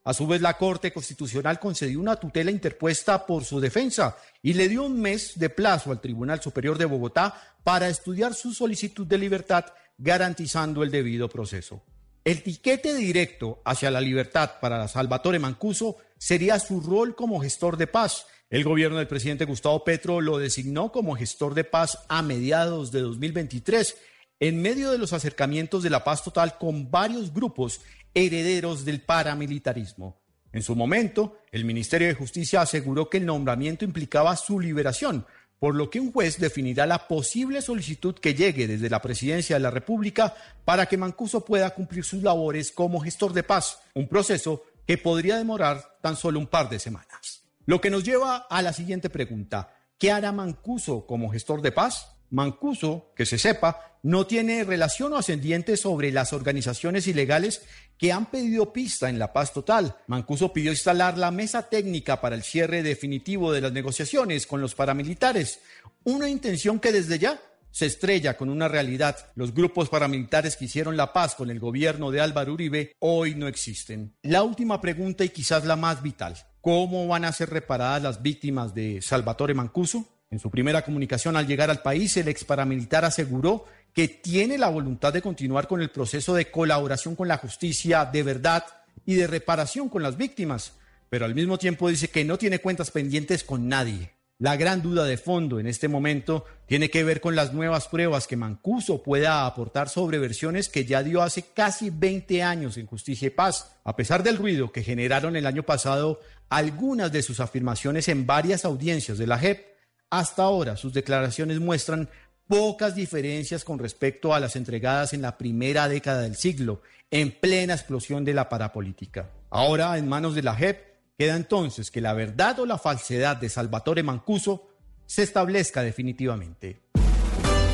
A 0.04 0.14
su 0.14 0.26
vez, 0.26 0.40
la 0.40 0.58
Corte 0.58 0.92
Constitucional 0.92 1.60
concedió 1.60 2.00
una 2.00 2.16
tutela 2.16 2.50
interpuesta 2.50 3.24
por 3.24 3.44
su 3.44 3.60
defensa 3.60 4.16
y 4.42 4.54
le 4.54 4.68
dio 4.68 4.82
un 4.82 5.00
mes 5.00 5.38
de 5.38 5.48
plazo 5.48 5.92
al 5.92 6.00
Tribunal 6.00 6.42
Superior 6.42 6.76
de 6.76 6.86
Bogotá 6.86 7.40
para 7.62 7.88
estudiar 7.88 8.34
su 8.34 8.52
solicitud 8.52 9.06
de 9.06 9.18
libertad, 9.18 9.66
garantizando 9.96 10.82
el 10.82 10.90
debido 10.90 11.28
proceso. 11.28 11.82
El 12.24 12.42
tiquete 12.42 12.94
directo 12.94 13.62
hacia 13.64 13.92
la 13.92 14.00
libertad 14.00 14.52
para 14.60 14.88
Salvatore 14.88 15.38
Mancuso 15.38 15.96
sería 16.18 16.58
su 16.58 16.80
rol 16.80 17.14
como 17.14 17.40
gestor 17.40 17.76
de 17.76 17.86
paz. 17.86 18.26
El 18.50 18.64
gobierno 18.64 18.98
del 18.98 19.08
presidente 19.08 19.44
Gustavo 19.44 19.84
Petro 19.84 20.20
lo 20.20 20.38
designó 20.38 20.90
como 20.90 21.16
gestor 21.16 21.54
de 21.54 21.64
paz 21.64 21.98
a 22.08 22.22
mediados 22.22 22.90
de 22.90 23.00
2023 23.00 23.96
en 24.42 24.60
medio 24.60 24.90
de 24.90 24.98
los 24.98 25.12
acercamientos 25.12 25.84
de 25.84 25.90
la 25.90 26.02
paz 26.02 26.24
total 26.24 26.58
con 26.58 26.90
varios 26.90 27.32
grupos 27.32 27.80
herederos 28.14 28.84
del 28.84 29.00
paramilitarismo. 29.00 30.20
En 30.52 30.62
su 30.62 30.76
momento, 30.76 31.38
el 31.50 31.64
Ministerio 31.64 32.08
de 32.08 32.14
Justicia 32.14 32.60
aseguró 32.60 33.08
que 33.08 33.18
el 33.18 33.26
nombramiento 33.26 33.84
implicaba 33.84 34.36
su 34.36 34.60
liberación, 34.60 35.26
por 35.58 35.74
lo 35.74 35.90
que 35.90 36.00
un 36.00 36.12
juez 36.12 36.38
definirá 36.38 36.86
la 36.86 37.06
posible 37.06 37.62
solicitud 37.62 38.16
que 38.16 38.34
llegue 38.34 38.66
desde 38.66 38.90
la 38.90 39.00
Presidencia 39.00 39.56
de 39.56 39.60
la 39.60 39.70
República 39.70 40.34
para 40.64 40.86
que 40.86 40.96
Mancuso 40.96 41.44
pueda 41.44 41.70
cumplir 41.70 42.04
sus 42.04 42.22
labores 42.22 42.72
como 42.72 43.00
gestor 43.00 43.32
de 43.32 43.44
paz, 43.44 43.78
un 43.94 44.08
proceso 44.08 44.64
que 44.86 44.98
podría 44.98 45.38
demorar 45.38 45.98
tan 46.02 46.16
solo 46.16 46.40
un 46.40 46.48
par 46.48 46.68
de 46.68 46.78
semanas. 46.78 47.44
Lo 47.64 47.80
que 47.80 47.90
nos 47.90 48.02
lleva 48.02 48.38
a 48.38 48.60
la 48.60 48.72
siguiente 48.72 49.08
pregunta. 49.08 49.72
¿Qué 49.98 50.10
hará 50.10 50.32
Mancuso 50.32 51.06
como 51.06 51.30
gestor 51.30 51.62
de 51.62 51.70
paz? 51.70 52.08
Mancuso, 52.32 53.12
que 53.14 53.26
se 53.26 53.38
sepa, 53.38 53.98
no 54.02 54.26
tiene 54.26 54.64
relación 54.64 55.12
o 55.12 55.18
ascendiente 55.18 55.76
sobre 55.76 56.10
las 56.10 56.32
organizaciones 56.32 57.06
ilegales 57.06 57.62
que 57.96 58.10
han 58.10 58.30
pedido 58.30 58.72
pista 58.72 59.08
en 59.08 59.18
la 59.18 59.32
paz 59.32 59.52
total. 59.52 59.96
Mancuso 60.08 60.52
pidió 60.52 60.72
instalar 60.72 61.16
la 61.18 61.30
mesa 61.30 61.68
técnica 61.68 62.20
para 62.20 62.34
el 62.34 62.42
cierre 62.42 62.82
definitivo 62.82 63.52
de 63.52 63.60
las 63.60 63.72
negociaciones 63.72 64.46
con 64.46 64.60
los 64.60 64.74
paramilitares, 64.74 65.60
una 66.04 66.28
intención 66.28 66.80
que 66.80 66.90
desde 66.90 67.18
ya 67.18 67.40
se 67.70 67.86
estrella 67.86 68.36
con 68.36 68.48
una 68.48 68.66
realidad. 68.66 69.16
Los 69.34 69.54
grupos 69.54 69.88
paramilitares 69.88 70.56
que 70.56 70.64
hicieron 70.64 70.96
la 70.96 71.12
paz 71.12 71.34
con 71.34 71.50
el 71.50 71.60
gobierno 71.60 72.10
de 72.10 72.20
Álvaro 72.20 72.54
Uribe 72.54 72.96
hoy 72.98 73.34
no 73.34 73.46
existen. 73.46 74.14
La 74.22 74.42
última 74.42 74.80
pregunta 74.80 75.24
y 75.24 75.28
quizás 75.28 75.64
la 75.64 75.76
más 75.76 76.02
vital. 76.02 76.34
¿Cómo 76.60 77.06
van 77.08 77.24
a 77.24 77.32
ser 77.32 77.50
reparadas 77.50 78.02
las 78.02 78.22
víctimas 78.22 78.74
de 78.74 79.00
Salvatore 79.02 79.54
Mancuso? 79.54 80.06
En 80.32 80.38
su 80.38 80.48
primera 80.48 80.80
comunicación 80.80 81.36
al 81.36 81.46
llegar 81.46 81.68
al 81.68 81.82
país, 81.82 82.16
el 82.16 82.26
ex 82.26 82.42
paramilitar 82.44 83.04
aseguró 83.04 83.66
que 83.92 84.08
tiene 84.08 84.56
la 84.56 84.70
voluntad 84.70 85.12
de 85.12 85.20
continuar 85.20 85.68
con 85.68 85.82
el 85.82 85.90
proceso 85.90 86.32
de 86.32 86.50
colaboración 86.50 87.14
con 87.14 87.28
la 87.28 87.36
justicia 87.36 88.06
de 88.06 88.22
verdad 88.22 88.64
y 89.04 89.14
de 89.16 89.26
reparación 89.26 89.90
con 89.90 90.02
las 90.02 90.16
víctimas, 90.16 90.72
pero 91.10 91.26
al 91.26 91.34
mismo 91.34 91.58
tiempo 91.58 91.90
dice 91.90 92.08
que 92.08 92.24
no 92.24 92.38
tiene 92.38 92.60
cuentas 92.60 92.90
pendientes 92.90 93.44
con 93.44 93.68
nadie. 93.68 94.12
La 94.38 94.56
gran 94.56 94.80
duda 94.80 95.04
de 95.04 95.18
fondo 95.18 95.60
en 95.60 95.66
este 95.66 95.86
momento 95.86 96.46
tiene 96.64 96.88
que 96.88 97.04
ver 97.04 97.20
con 97.20 97.36
las 97.36 97.52
nuevas 97.52 97.88
pruebas 97.88 98.26
que 98.26 98.36
Mancuso 98.36 99.02
pueda 99.02 99.44
aportar 99.44 99.90
sobre 99.90 100.18
versiones 100.18 100.70
que 100.70 100.86
ya 100.86 101.02
dio 101.02 101.20
hace 101.20 101.42
casi 101.54 101.90
20 101.90 102.42
años 102.42 102.78
en 102.78 102.86
Justicia 102.86 103.26
y 103.26 103.30
Paz. 103.30 103.76
A 103.84 103.96
pesar 103.96 104.22
del 104.22 104.38
ruido 104.38 104.72
que 104.72 104.82
generaron 104.82 105.36
el 105.36 105.44
año 105.44 105.62
pasado 105.62 106.20
algunas 106.48 107.12
de 107.12 107.22
sus 107.22 107.38
afirmaciones 107.38 108.08
en 108.08 108.24
varias 108.24 108.64
audiencias 108.64 109.18
de 109.18 109.26
la 109.26 109.38
JEP, 109.38 109.71
hasta 110.12 110.44
ahora 110.44 110.76
sus 110.76 110.92
declaraciones 110.92 111.58
muestran 111.58 112.08
pocas 112.46 112.94
diferencias 112.94 113.64
con 113.64 113.80
respecto 113.80 114.32
a 114.32 114.38
las 114.38 114.54
entregadas 114.54 115.12
en 115.12 115.22
la 115.22 115.36
primera 115.36 115.88
década 115.88 116.20
del 116.20 116.36
siglo, 116.36 116.82
en 117.10 117.32
plena 117.32 117.74
explosión 117.74 118.24
de 118.24 118.34
la 118.34 118.48
parapolítica. 118.48 119.30
Ahora, 119.50 119.98
en 119.98 120.08
manos 120.08 120.36
de 120.36 120.42
la 120.42 120.54
JEP, 120.54 120.92
Queda 121.18 121.36
entonces 121.36 121.90
que 121.90 122.00
la 122.00 122.14
verdad 122.14 122.58
o 122.60 122.66
la 122.66 122.78
falsedad 122.78 123.36
de 123.36 123.48
Salvatore 123.48 124.02
Mancuso 124.02 124.68
se 125.06 125.22
establezca 125.22 125.82
definitivamente. 125.82 126.80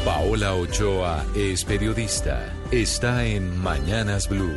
Paola 0.05 0.55
Ochoa 0.55 1.25
es 1.37 1.65
periodista. 1.65 2.53
Está 2.71 3.25
en 3.25 3.57
Mañanas 3.59 4.29
Blue. 4.29 4.53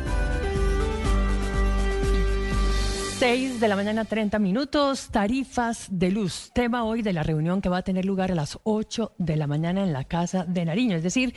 6 3.22 3.60
de 3.60 3.68
la 3.68 3.76
mañana, 3.76 4.04
30 4.04 4.40
minutos, 4.40 5.10
tarifas 5.12 5.86
de 5.92 6.10
luz. 6.10 6.50
Tema 6.52 6.82
hoy 6.82 7.02
de 7.02 7.12
la 7.12 7.22
reunión 7.22 7.62
que 7.62 7.68
va 7.68 7.76
a 7.76 7.82
tener 7.82 8.04
lugar 8.04 8.32
a 8.32 8.34
las 8.34 8.58
8 8.64 9.12
de 9.16 9.36
la 9.36 9.46
mañana 9.46 9.84
en 9.84 9.92
la 9.92 10.02
Casa 10.02 10.44
de 10.44 10.64
Nariño, 10.64 10.96
es 10.96 11.04
decir, 11.04 11.32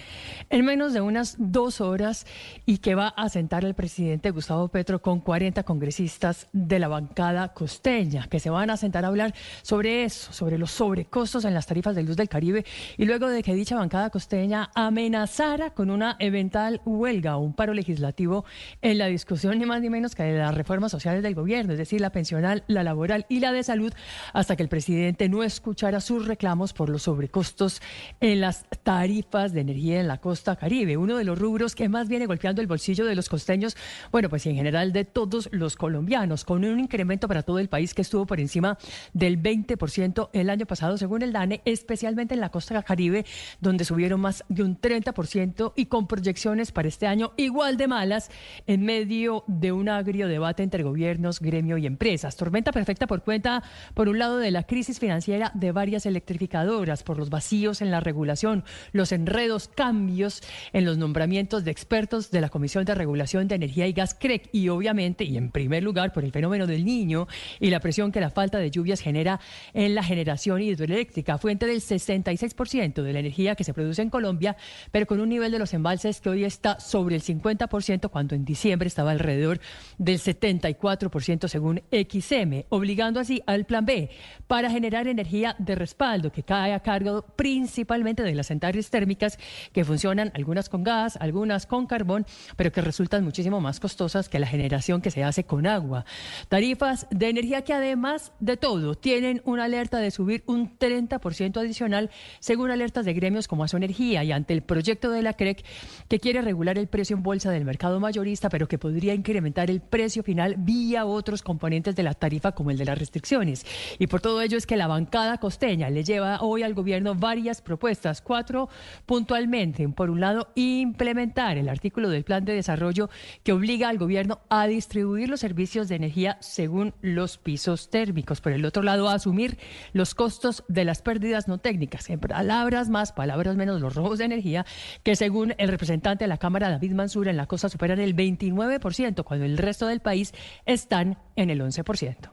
en 0.50 0.66
menos 0.66 0.94
de 0.94 1.02
unas 1.02 1.36
dos 1.38 1.82
horas 1.82 2.26
y 2.66 2.80
que 2.80 2.96
va 2.96 3.10
a 3.10 3.30
sentar 3.30 3.66
el 3.66 3.76
presidente 3.76 4.32
Gustavo 4.32 4.68
Petro 4.70 5.00
con 5.00 5.20
40 5.20 5.62
congresistas 5.62 6.48
de 6.54 6.80
la 6.80 6.88
bancada 6.88 7.54
costeña, 7.54 8.26
que 8.32 8.40
se 8.40 8.50
van 8.50 8.72
a 8.72 8.78
sentar 8.78 9.06
a 9.06 9.10
hablar 9.10 9.36
sobre 9.62 10.06
eso, 10.06 10.34
sobre 10.34 10.58
los 10.58 10.72
sobrecostos 10.72 11.46
en 11.46 11.54
las 11.54 11.68
tarifas 11.68 11.96
de 11.96 12.02
luz 12.02 12.18
del 12.18 12.30
Caribe 12.30 12.66
y 12.98 13.06
luego 13.06 13.30
de 13.30 13.44
que 13.44 13.54
dicha 13.54 13.76
bancada 13.76 14.10
costeña 14.10 14.72
amenazara 14.74 15.70
con 15.70 15.92
una 15.92 16.16
eventual 16.18 16.82
huelga 16.84 17.38
o 17.38 17.42
un 17.42 17.54
paro 17.54 17.76
legislativo 17.76 18.44
en 18.82 18.98
la 18.98 19.06
discusión 19.06 19.60
ni 19.60 19.68
más 19.68 19.84
ni 19.84 19.92
menos 19.92 20.16
que 20.16 20.24
de 20.24 20.40
las 20.40 20.56
reformas 20.56 20.90
sociales 20.90 21.22
del 21.22 21.36
gobierno 21.36 21.75
es 21.76 21.80
decir, 21.80 22.02
la 22.02 22.12
pensional, 22.12 22.64
la 22.68 22.84
laboral 22.84 23.26
y 23.30 23.40
la 23.40 23.52
de 23.52 23.64
salud, 23.64 23.94
hasta 24.34 24.56
que 24.56 24.64
el 24.64 24.70
presidente 24.70 25.30
no 25.30 25.44
escuchara 25.44 26.02
sus 26.02 26.26
reclamos 26.26 26.74
por 26.74 26.90
los 26.90 27.04
sobrecostos 27.04 27.82
en 28.22 28.42
las 28.42 28.66
tarifas 28.84 29.54
de 29.54 29.62
energía 29.62 30.00
en 30.00 30.08
la 30.08 30.20
costa 30.20 30.56
caribe, 30.56 30.98
uno 30.98 31.18
de 31.18 31.24
los 31.24 31.38
rubros 31.38 31.76
que 31.76 31.90
más 31.90 32.08
viene 32.08 32.26
golpeando 32.26 32.62
el 32.62 32.68
bolsillo 32.68 33.06
de 33.06 33.16
los 33.16 33.30
costeños, 33.30 33.76
bueno, 34.12 34.30
pues 34.30 34.46
en 34.46 34.56
general 34.56 34.94
de 34.94 35.06
todos 35.06 35.50
los 35.52 35.76
colombianos, 35.76 36.46
con 36.46 36.64
un 36.64 36.80
incremento 36.80 37.28
para 37.28 37.44
todo 37.44 37.60
el 37.60 37.70
país 37.70 37.94
que 37.94 38.02
estuvo 38.02 38.26
por 38.26 38.40
encima 38.40 38.78
del 39.14 39.42
20% 39.42 40.30
el 40.34 40.50
año 40.50 40.66
pasado, 40.66 40.98
según 40.98 41.22
el 41.22 41.34
DANE, 41.34 41.62
especialmente 41.66 42.34
en 42.34 42.40
la 42.40 42.50
costa 42.50 42.82
caribe, 42.84 43.26
donde 43.60 43.86
subieron 43.86 44.22
más 44.22 44.44
de 44.50 44.64
un 44.64 44.80
30% 44.80 45.74
y 45.76 45.86
con 45.88 46.08
proyecciones 46.08 46.72
para 46.72 46.88
este 46.88 47.08
año 47.08 47.34
igual 47.38 47.78
de 47.78 47.88
malas 47.88 48.30
en 48.68 48.84
medio 48.84 49.44
de 49.48 49.72
un 49.72 49.90
agrio 49.90 50.28
debate 50.28 50.64
entre 50.64 50.84
gobiernos, 50.84 51.40
y 51.56 51.86
empresas. 51.86 52.36
Tormenta 52.36 52.72
perfecta 52.72 53.08
por 53.08 53.24
cuenta, 53.24 53.64
por 53.94 54.10
un 54.10 54.20
lado, 54.20 54.38
de 54.38 54.52
la 54.52 54.64
crisis 54.64 55.00
financiera 55.00 55.52
de 55.54 55.72
varias 55.72 56.06
electrificadoras, 56.06 57.04
por 57.04 57.18
los 57.18 57.30
vacíos 57.30 57.82
en 57.82 57.92
la 57.92 58.02
regulación, 58.02 58.66
los 58.92 59.12
enredos, 59.14 59.70
cambios 59.70 60.42
en 60.74 60.84
los 60.84 60.98
nombramientos 60.98 61.64
de 61.64 61.72
expertos 61.72 62.30
de 62.32 62.42
la 62.42 62.50
Comisión 62.50 62.84
de 62.84 62.94
Regulación 62.94 63.48
de 63.48 63.56
Energía 63.56 63.88
y 63.88 63.94
Gas 63.94 64.16
CREC 64.16 64.50
y 64.52 64.68
obviamente, 64.68 65.24
y 65.24 65.38
en 65.38 65.50
primer 65.50 65.84
lugar, 65.84 66.12
por 66.12 66.26
el 66.26 66.32
fenómeno 66.32 66.68
del 66.68 66.84
niño 66.84 67.28
y 67.60 67.70
la 67.70 67.80
presión 67.80 68.12
que 68.12 68.20
la 68.20 68.30
falta 68.30 68.58
de 68.58 68.70
lluvias 68.70 69.00
genera 69.00 69.40
en 69.74 69.96
la 69.96 70.04
generación 70.04 70.62
hidroeléctrica, 70.62 71.38
fuente 71.38 71.66
del 71.68 71.80
66% 71.80 73.02
de 73.02 73.14
la 73.14 73.20
energía 73.20 73.56
que 73.56 73.64
se 73.64 73.74
produce 73.74 74.02
en 74.02 74.10
Colombia, 74.10 74.58
pero 74.92 75.06
con 75.06 75.22
un 75.22 75.30
nivel 75.30 75.54
de 75.54 75.60
los 75.60 75.74
embalses 75.74 76.20
que 76.20 76.30
hoy 76.30 76.44
está 76.44 76.82
sobre 76.82 77.16
el 77.16 77.24
50% 77.24 78.10
cuando 78.10 78.36
en 78.36 78.44
diciembre 78.44 78.88
estaba 78.88 79.12
alrededor 79.12 79.62
del 79.98 80.20
74% 80.20 81.45
según 81.48 81.84
XM, 81.92 82.66
obligando 82.70 83.20
así 83.20 83.44
al 83.46 83.66
plan 83.66 83.86
B 83.86 84.10
para 84.48 84.70
generar 84.72 85.08
energía 85.08 85.56
de 85.60 85.76
respaldo 85.76 86.32
que 86.32 86.44
cae 86.44 86.74
a 86.74 86.80
cargo 86.80 87.26
principalmente 87.36 88.24
de 88.24 88.34
las 88.34 88.48
centrales 88.48 88.90
térmicas 88.90 89.38
que 89.72 89.86
funcionan 89.86 90.32
algunas 90.34 90.70
con 90.70 90.84
gas, 90.84 91.18
algunas 91.20 91.66
con 91.66 91.86
carbón, 91.86 92.26
pero 92.56 92.72
que 92.72 92.82
resultan 92.82 93.24
muchísimo 93.24 93.62
más 93.62 93.80
costosas 93.80 94.30
que 94.30 94.40
la 94.40 94.48
generación 94.48 95.02
que 95.02 95.12
se 95.12 95.24
hace 95.24 95.44
con 95.44 95.68
agua. 95.68 96.06
Tarifas 96.50 97.08
de 97.12 97.30
energía 97.30 97.64
que 97.64 97.74
además 97.74 98.32
de 98.40 98.58
todo 98.58 98.96
tienen 98.96 99.42
una 99.46 99.66
alerta 99.66 100.00
de 100.00 100.12
subir 100.12 100.44
un 100.48 100.78
30% 100.78 101.58
adicional 101.58 102.10
según 102.40 102.72
alertas 102.72 103.06
de 103.06 103.14
gremios 103.14 103.48
como 103.48 103.66
Energía 103.76 104.24
y 104.24 104.32
ante 104.32 104.54
el 104.54 104.62
proyecto 104.62 105.10
de 105.10 105.22
la 105.22 105.34
CREC 105.34 105.64
que 106.08 106.20
quiere 106.20 106.42
regular 106.42 106.78
el 106.78 106.88
precio 106.88 107.16
en 107.16 107.24
bolsa 107.24 107.52
del 107.52 107.66
mercado 107.66 108.00
mayorista, 108.00 108.50
pero 108.50 108.68
que 108.68 108.78
podría 108.78 109.14
incrementar 109.14 109.70
el 109.70 109.82
precio 109.82 110.24
final 110.24 110.56
vía 110.58 111.06
otros 111.06 111.35
componentes 111.44 111.96
de 111.96 112.04
la 112.04 112.14
tarifa 112.14 112.54
como 112.54 112.72
el 112.72 112.78
de 112.78 112.86
las 112.86 112.98
restricciones. 112.98 113.66
Y 114.00 114.08
por 114.08 114.22
todo 114.22 114.42
ello 114.42 114.58
es 114.58 114.66
que 114.66 114.78
la 114.78 114.88
bancada 114.88 115.38
costeña 115.38 115.90
le 115.90 116.04
lleva 116.04 116.40
hoy 116.42 116.64
al 116.64 116.74
gobierno 116.74 117.16
varias 117.16 117.62
propuestas, 117.62 118.22
cuatro 118.22 118.70
puntualmente. 119.06 119.88
Por 119.90 120.10
un 120.10 120.20
lado, 120.20 120.50
implementar 120.56 121.58
el 121.58 121.70
artículo 121.70 122.10
del 122.10 122.24
plan 122.24 122.46
de 122.46 122.54
desarrollo 122.54 123.10
que 123.44 123.54
obliga 123.54 123.90
al 123.90 123.98
gobierno 123.98 124.40
a 124.50 124.68
distribuir 124.68 125.30
los 125.30 125.40
servicios 125.40 125.88
de 125.88 125.96
energía 125.96 126.38
según 126.42 126.94
los 127.02 127.38
pisos 127.38 127.90
térmicos. 127.90 128.42
Por 128.42 128.52
el 128.52 128.66
otro 128.66 128.84
lado, 128.84 129.10
asumir 129.10 129.58
los 129.94 130.16
costos 130.16 130.64
de 130.68 130.86
las 130.86 131.02
pérdidas 131.02 131.48
no 131.48 131.58
técnicas. 131.58 132.10
En 132.10 132.20
palabras 132.20 132.90
más, 132.90 133.12
palabras 133.12 133.56
menos, 133.56 133.82
los 133.82 133.96
robos 133.96 134.20
de 134.20 134.26
energía, 134.26 134.66
que 135.04 135.16
según 135.16 135.54
el 135.58 135.70
representante 135.70 136.24
de 136.24 136.28
la 136.28 136.38
Cámara, 136.38 136.70
David 136.70 136.94
Mansura, 136.94 137.32
en 137.32 137.38
la 137.38 137.48
costa 137.48 137.70
superan 137.70 138.00
el 138.00 138.16
29%, 138.16 139.24
cuando 139.24 139.46
el 139.46 139.58
resto 139.58 139.88
del 139.88 140.00
país 140.00 140.34
están 140.66 141.18
en 141.36 141.50
el 141.50 141.62
11%. 141.62 142.32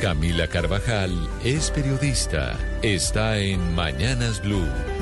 Camila 0.00 0.46
Carvajal 0.46 1.10
es 1.44 1.70
periodista. 1.72 2.56
Está 2.82 3.38
en 3.38 3.74
Mañanas 3.74 4.40
Blue. 4.42 4.97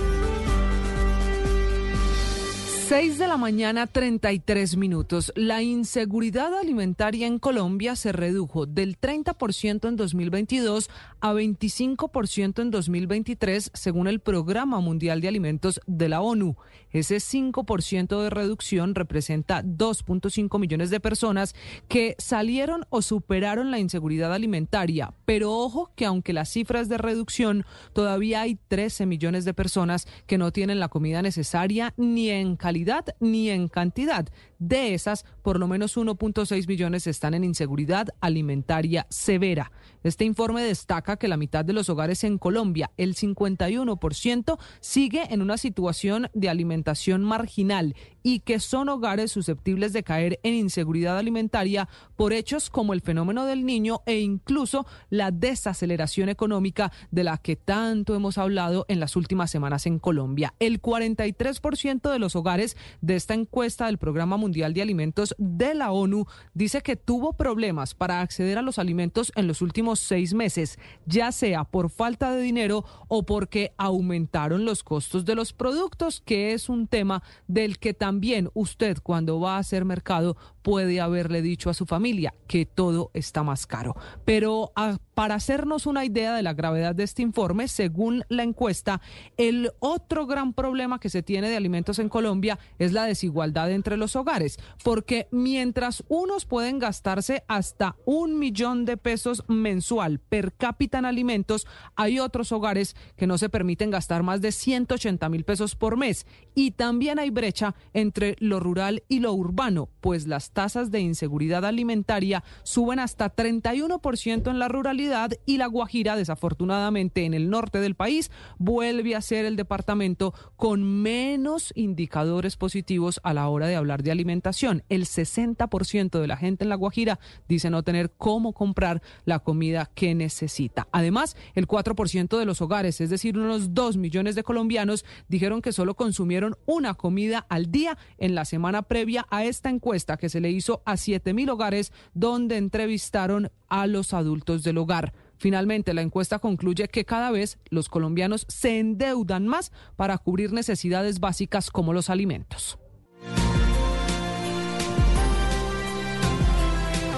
6 2.89 3.19
de 3.19 3.27
la 3.27 3.37
mañana, 3.37 3.89
33 3.89 4.77
minutos. 4.77 5.33
La 5.35 5.61
inseguridad 5.61 6.57
alimentaria 6.57 7.27
en 7.27 7.41
Colombia 7.41 7.97
se 7.97 8.13
redujo 8.13 8.65
del 8.65 8.97
30% 8.97 9.89
en 9.89 9.97
2022 9.97 10.89
a 11.21 11.33
25% 11.33 12.63
en 12.63 12.71
2023, 12.71 13.73
según 13.75 14.07
el 14.07 14.21
Programa 14.21 14.79
Mundial 14.79 15.21
de 15.21 15.27
Alimentos 15.27 15.81
de 15.89 16.09
la 16.09 16.21
ONU. 16.21 16.55
Ese 16.93 17.17
5% 17.17 18.23
de 18.23 18.31
reducción 18.31 18.95
representa 18.95 19.65
2.5 19.65 20.61
millones 20.61 20.89
de 20.91 21.01
personas 21.01 21.57
que 21.89 22.15
salieron 22.19 22.85
o 22.91 23.03
superaron 23.03 23.73
la 23.73 23.81
inseguridad 23.81 24.33
alimentaria. 24.33 25.13
Pero 25.25 25.53
ojo 25.53 25.91
que 25.97 26.07
aunque 26.07 26.33
las 26.33 26.51
cifras 26.51 26.89
de 26.89 26.99
reducción, 26.99 27.67
todavía 27.93 28.43
hay 28.43 28.57
13 28.69 29.07
millones 29.07 29.45
de 29.45 29.55
personas 29.55 30.07
que 30.29 30.39
no 30.39 30.53
tienen 30.53 30.79
la 30.79 30.89
comida 30.89 31.21
necesaria 31.21 31.93
ni 31.97 32.31
en 32.31 32.55
calidad 32.55 32.76
ni 33.21 33.51
en 33.51 33.69
cantidad. 33.69 34.27
De 34.59 34.95
esas, 34.95 35.25
por 35.43 35.59
lo 35.59 35.69
menos 35.69 35.97
1.6 35.97 36.67
millones 36.67 37.07
están 37.07 37.35
en 37.35 37.45
inseguridad 37.45 38.09
alimentaria 38.21 39.07
severa. 39.11 39.71
Este 40.03 40.25
informe 40.25 40.63
destaca 40.63 41.17
que 41.17 41.29
la 41.29 41.37
mitad 41.37 41.65
de 41.65 41.73
los 41.73 41.89
hogares 41.91 42.25
en 42.25 42.39
Colombia, 42.39 42.91
el 42.97 43.15
51%, 43.15 44.59
sigue 44.81 45.33
en 45.33 45.43
una 45.43 45.59
situación 45.59 46.29
de 46.33 46.49
alimentación 46.49 47.23
marginal 47.23 47.95
y 48.27 48.41
que 48.41 48.59
son 48.59 48.89
hogares 48.89 49.31
susceptibles 49.31 49.93
de 49.93 50.03
caer 50.03 50.41
en 50.43 50.53
inseguridad 50.55 51.17
alimentaria 51.17 51.89
por 52.17 52.33
hechos 52.33 52.71
como 52.71 52.93
el 52.93 53.01
fenómeno 53.01 53.47
del 53.47 53.65
niño 53.65 54.01
e 54.05 54.19
incluso 54.19 54.85
la 55.11 55.31
desaceleración 55.31 56.29
económica 56.29 56.91
de 57.13 57.23
la 57.23 57.39
que 57.39 57.55
tanto 57.55 58.17
hemos 58.17 58.37
hablado 58.37 58.85
en 58.89 58.99
las 58.99 59.15
últimas 59.15 59.53
semanas 59.53 59.87
en 59.87 60.01
Colombia. 60.01 60.55
El 60.59 60.83
43% 60.83 62.11
de 62.11 62.19
los 62.19 62.35
hogares 62.35 62.77
de 63.01 63.15
esta 63.15 63.35
encuesta 63.35 63.87
del 63.87 63.99
Programa 63.99 64.37
Mundial 64.37 64.75
de 64.75 64.83
Alimentos 64.83 65.33
de 65.39 65.77
la 65.77 65.93
ONU 65.93 66.27
dice 66.53 66.83
que 66.83 66.97
tuvo 66.97 67.35
problemas 67.35 67.95
para 67.95 68.23
acceder 68.23 68.59
a 68.59 68.63
los 68.63 68.81
alimentos 68.81 69.31
en 69.37 69.47
los 69.47 69.63
últimos 69.63 70.01
seis 70.01 70.35
meses, 70.35 70.81
ya 71.07 71.31
sea 71.31 71.63
por 71.63 71.91
falta 71.91 72.33
de 72.33 72.43
dinero 72.43 72.85
o 73.07 73.23
porque 73.23 73.73
aumentaron 73.77 74.65
los 74.65 74.83
costos 74.83 75.25
de 75.25 75.37
los 75.37 75.53
productos, 75.53 76.21
que 76.21 76.55
es 76.55 76.69
un 76.69 76.89
tema 76.89 77.23
del 77.47 77.79
que 77.79 77.95
también 77.95 78.16
también 78.17 78.49
usted 78.55 78.97
cuando 79.03 79.41
va 79.41 79.57
a 79.57 79.59
hacer 79.59 79.85
mercado 79.85 80.39
puede 80.62 81.03
haberle 81.03 81.43
dicho 81.43 81.69
a 81.69 81.75
su 81.75 81.85
familia 81.85 82.33
que 82.47 82.65
todo 82.65 83.11
está 83.12 83.43
más 83.43 83.67
caro. 83.67 83.95
Pero 84.25 84.73
ah, 84.75 84.97
para 85.17 85.36
hacernos 85.36 85.86
una 85.86 86.05
idea 86.05 86.35
de 86.35 86.43
la 86.43 86.53
gravedad 86.53 86.95
de 86.95 87.03
este 87.03 87.23
informe, 87.23 87.69
según 87.69 88.25
la 88.28 88.43
encuesta, 88.43 89.01
el 89.39 89.70
otro 89.78 90.27
gran 90.27 90.53
problema 90.53 91.01
que 91.01 91.09
se 91.09 91.23
tiene 91.23 91.49
de 91.49 91.57
alimentos 91.57 91.99
en 91.99 92.11
Colombia 92.11 92.59
es 92.78 92.93
la 92.93 93.07
desigualdad 93.07 93.70
entre 93.70 93.97
los 93.97 94.15
hogares, 94.15 94.59
porque 94.85 95.27
mientras 95.31 96.05
unos 96.09 96.45
pueden 96.45 96.78
gastarse 96.78 97.45
hasta 97.49 97.97
un 98.05 98.39
millón 98.39 98.85
de 98.85 98.99
pesos 98.99 99.43
mensual 99.49 100.19
per 100.19 100.53
cápita 100.53 100.99
en 100.99 101.07
alimentos, 101.07 101.67
hay 101.95 102.19
otros 102.19 102.53
hogares 102.53 102.95
que 103.17 103.27
no 103.27 103.39
se 103.39 103.49
permiten 103.49 103.91
gastar 103.91 104.23
más 104.23 104.43
de 104.43 104.53
180 104.53 105.31
mil 105.31 105.45
pesos 105.45 105.77
por 105.77 105.97
mes. 105.97 106.27
Y 106.55 106.73
también 106.73 107.19
hay 107.19 107.31
brecha 107.31 107.75
entre 107.95 108.36
lo 108.39 108.61
rural 108.61 109.03
y 109.09 109.20
lo 109.20 109.33
urbano, 109.33 109.89
pues 110.03 110.27
las 110.27 110.51
tasas 110.51 110.91
de 110.91 111.01
inseguridad 111.01 111.65
alimentaria 111.65 112.45
suben 112.65 112.99
hasta 112.99 113.35
31% 113.35 114.51
en 114.51 114.59
la 114.59 114.69
ruralidad 114.69 115.06
y 115.47 115.57
la 115.59 115.67
Guajira, 115.67 116.17
desafortunadamente 116.17 117.25
en 117.25 117.35
el 117.35 117.49
norte 117.49 117.81
del 117.81 117.94
país, 117.94 118.31
vuelve 118.59 119.15
a 119.15 119.20
ser 119.20 119.44
el 119.44 119.57
departamento 119.57 120.35
con 120.57 120.83
menos 121.02 121.73
indicadores 121.76 122.57
positivos 122.57 123.20
a 123.23 123.33
la 123.33 123.49
hora 123.49 123.67
de 123.67 123.76
hablar 123.76 124.02
de 124.02 124.10
alimentación. 124.10 124.83
El 124.89 125.05
60% 125.05 126.20
de 126.20 126.26
la 126.26 126.36
gente 126.36 126.65
en 126.65 126.70
la 126.70 126.76
Guajira 126.76 127.18
dice 127.49 127.70
no 127.70 127.83
tener 127.83 128.12
cómo 128.17 128.52
comprar 128.52 129.02
la 129.25 129.39
comida 129.39 129.91
que 129.94 130.15
necesita. 130.15 130.89
Además, 130.93 131.36
el 131.55 131.68
4% 131.68 132.39
de 132.39 132.44
los 132.44 132.60
hogares, 132.60 133.01
es 133.01 133.10
decir, 133.10 133.39
unos 133.39 133.75
2 133.75 133.97
millones 133.97 134.35
de 134.35 134.43
colombianos, 134.43 135.05
dijeron 135.28 135.62
que 135.62 135.73
solo 135.73 135.94
consumieron 135.94 136.57
una 136.67 136.94
comida 136.94 137.47
al 137.49 137.70
día 137.70 137.97
en 138.18 138.35
la 138.35 138.44
semana 138.44 138.83
previa 138.83 139.26
a 139.31 139.44
esta 139.44 139.70
encuesta 139.70 140.17
que 140.17 140.28
se 140.28 140.41
le 140.41 140.51
hizo 140.51 140.83
a 140.85 140.97
7 140.97 141.33
mil 141.33 141.51
hogares 141.51 141.93
donde 142.15 142.57
entrevistaron 142.57 143.51
a 143.69 143.86
los 143.86 144.12
adultos 144.15 144.62
del 144.62 144.78
hogar. 144.78 145.12
Finalmente, 145.39 145.95
la 145.95 146.03
encuesta 146.03 146.39
concluye 146.39 146.89
que 146.89 147.05
cada 147.05 147.31
vez 147.31 147.59
los 147.69 147.89
colombianos 147.89 148.47
se 148.49 148.78
endeudan 148.78 149.47
más 149.47 149.73
para 149.97 150.17
cubrir 150.19 150.53
necesidades 150.53 151.20
básicas 151.20 151.70
como 151.70 151.93
los 151.93 152.11
alimentos. 152.11 152.78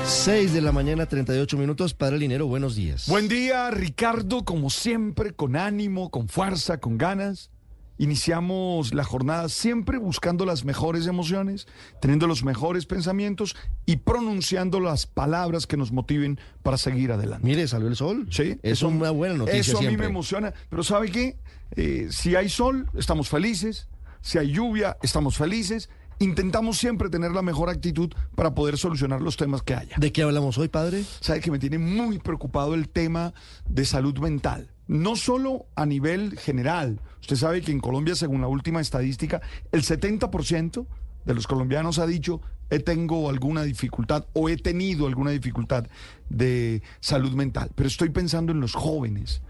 6 0.09 0.55
de 0.55 0.62
la 0.62 0.73
mañana, 0.73 1.07
38 1.07 1.59
minutos. 1.59 1.93
Padre 1.93 2.18
Linero, 2.18 2.47
buenos 2.47 2.75
días. 2.75 3.07
Buen 3.09 3.28
día, 3.28 3.70
Ricardo, 3.70 4.43
como 4.43 4.70
siempre, 4.70 5.33
con 5.33 5.55
ánimo, 5.55 6.10
con 6.10 6.28
fuerza, 6.28 6.81
con 6.81 6.97
ganas. 6.97 7.51
Iniciamos 7.99 8.94
la 8.94 9.05
jornada 9.05 9.49
siempre 9.49 9.99
buscando 9.99 10.47
las 10.47 10.65
mejores 10.65 11.07
emociones, 11.07 11.67
teniendo 12.01 12.27
los 12.27 12.44
mejores 12.44 12.86
pensamientos 12.86 13.57
y 13.86 13.97
pronunciando 13.97 14.78
las 14.78 15.07
palabras 15.07 15.67
que 15.67 15.77
nos 15.77 15.91
motiven 15.91 16.39
para 16.62 16.78
seguir 16.78 17.10
adelante. 17.10 17.44
Mire, 17.44 17.67
salió 17.67 17.89
el 17.89 17.97
sol. 17.97 18.28
Sí. 18.31 18.59
Eso 18.62 18.89
es 18.89 18.94
una 18.94 19.10
buena 19.10 19.35
noticia. 19.35 19.60
Eso 19.60 19.78
a 19.78 19.83
mí 19.83 19.97
me 19.97 20.07
emociona. 20.07 20.55
Pero 20.70 20.83
¿sabe 20.85 21.10
qué? 21.10 21.36
Eh, 21.77 22.09
si 22.10 22.36
hay 22.36 22.49
sol, 22.49 22.89
estamos 22.94 23.28
felices. 23.28 23.89
Si 24.20 24.39
hay 24.39 24.52
lluvia, 24.52 24.97
estamos 25.02 25.36
felices. 25.36 25.91
Intentamos 26.20 26.78
siempre 26.78 27.10
tener 27.10 27.31
la 27.33 27.43
mejor 27.43 27.68
actitud 27.68 28.10
para 28.35 28.55
poder 28.55 28.77
solucionar 28.77 29.20
los 29.20 29.36
temas 29.36 29.62
que 29.62 29.75
haya. 29.75 29.97
¿De 29.99 30.12
qué 30.12 30.23
hablamos 30.23 30.59
hoy, 30.59 30.68
padre? 30.68 31.05
Sabe 31.20 31.41
que 31.41 31.51
me 31.51 31.59
tiene 31.59 31.78
muy 31.78 32.18
preocupado 32.18 32.75
el 32.75 32.89
tema 32.89 33.35
de 33.68 33.85
salud 33.85 34.18
mental. 34.18 34.70
No 34.89 35.17
solo 35.17 35.67
a 35.75 35.86
nivel 35.86 36.39
general. 36.39 37.00
Usted 37.20 37.36
sabe 37.36 37.60
que 37.60 37.73
en 37.73 37.81
Colombia, 37.81 38.15
según 38.15 38.41
la 38.41 38.49
última 38.49 38.81
estadística, 38.81 39.42
el 39.70 39.83
70% 39.83 40.86
de 41.26 41.34
los 41.34 41.47
colombianos 41.47 41.99
ha 41.99 42.07
dicho, 42.07 42.41
he 42.70 42.78
tengo 42.78 43.28
alguna 43.28 43.62
dificultad 43.62 44.26
o 44.33 44.49
he 44.49 44.57
tenido 44.57 45.07
alguna 45.07 45.31
dificultad 45.31 45.86
de 46.31 46.83
salud 47.00 47.33
mental. 47.33 47.70
Pero 47.75 47.86
estoy 47.86 48.08
pensando 48.08 48.52
en 48.52 48.60
los 48.60 48.75
jóvenes. 48.75 49.42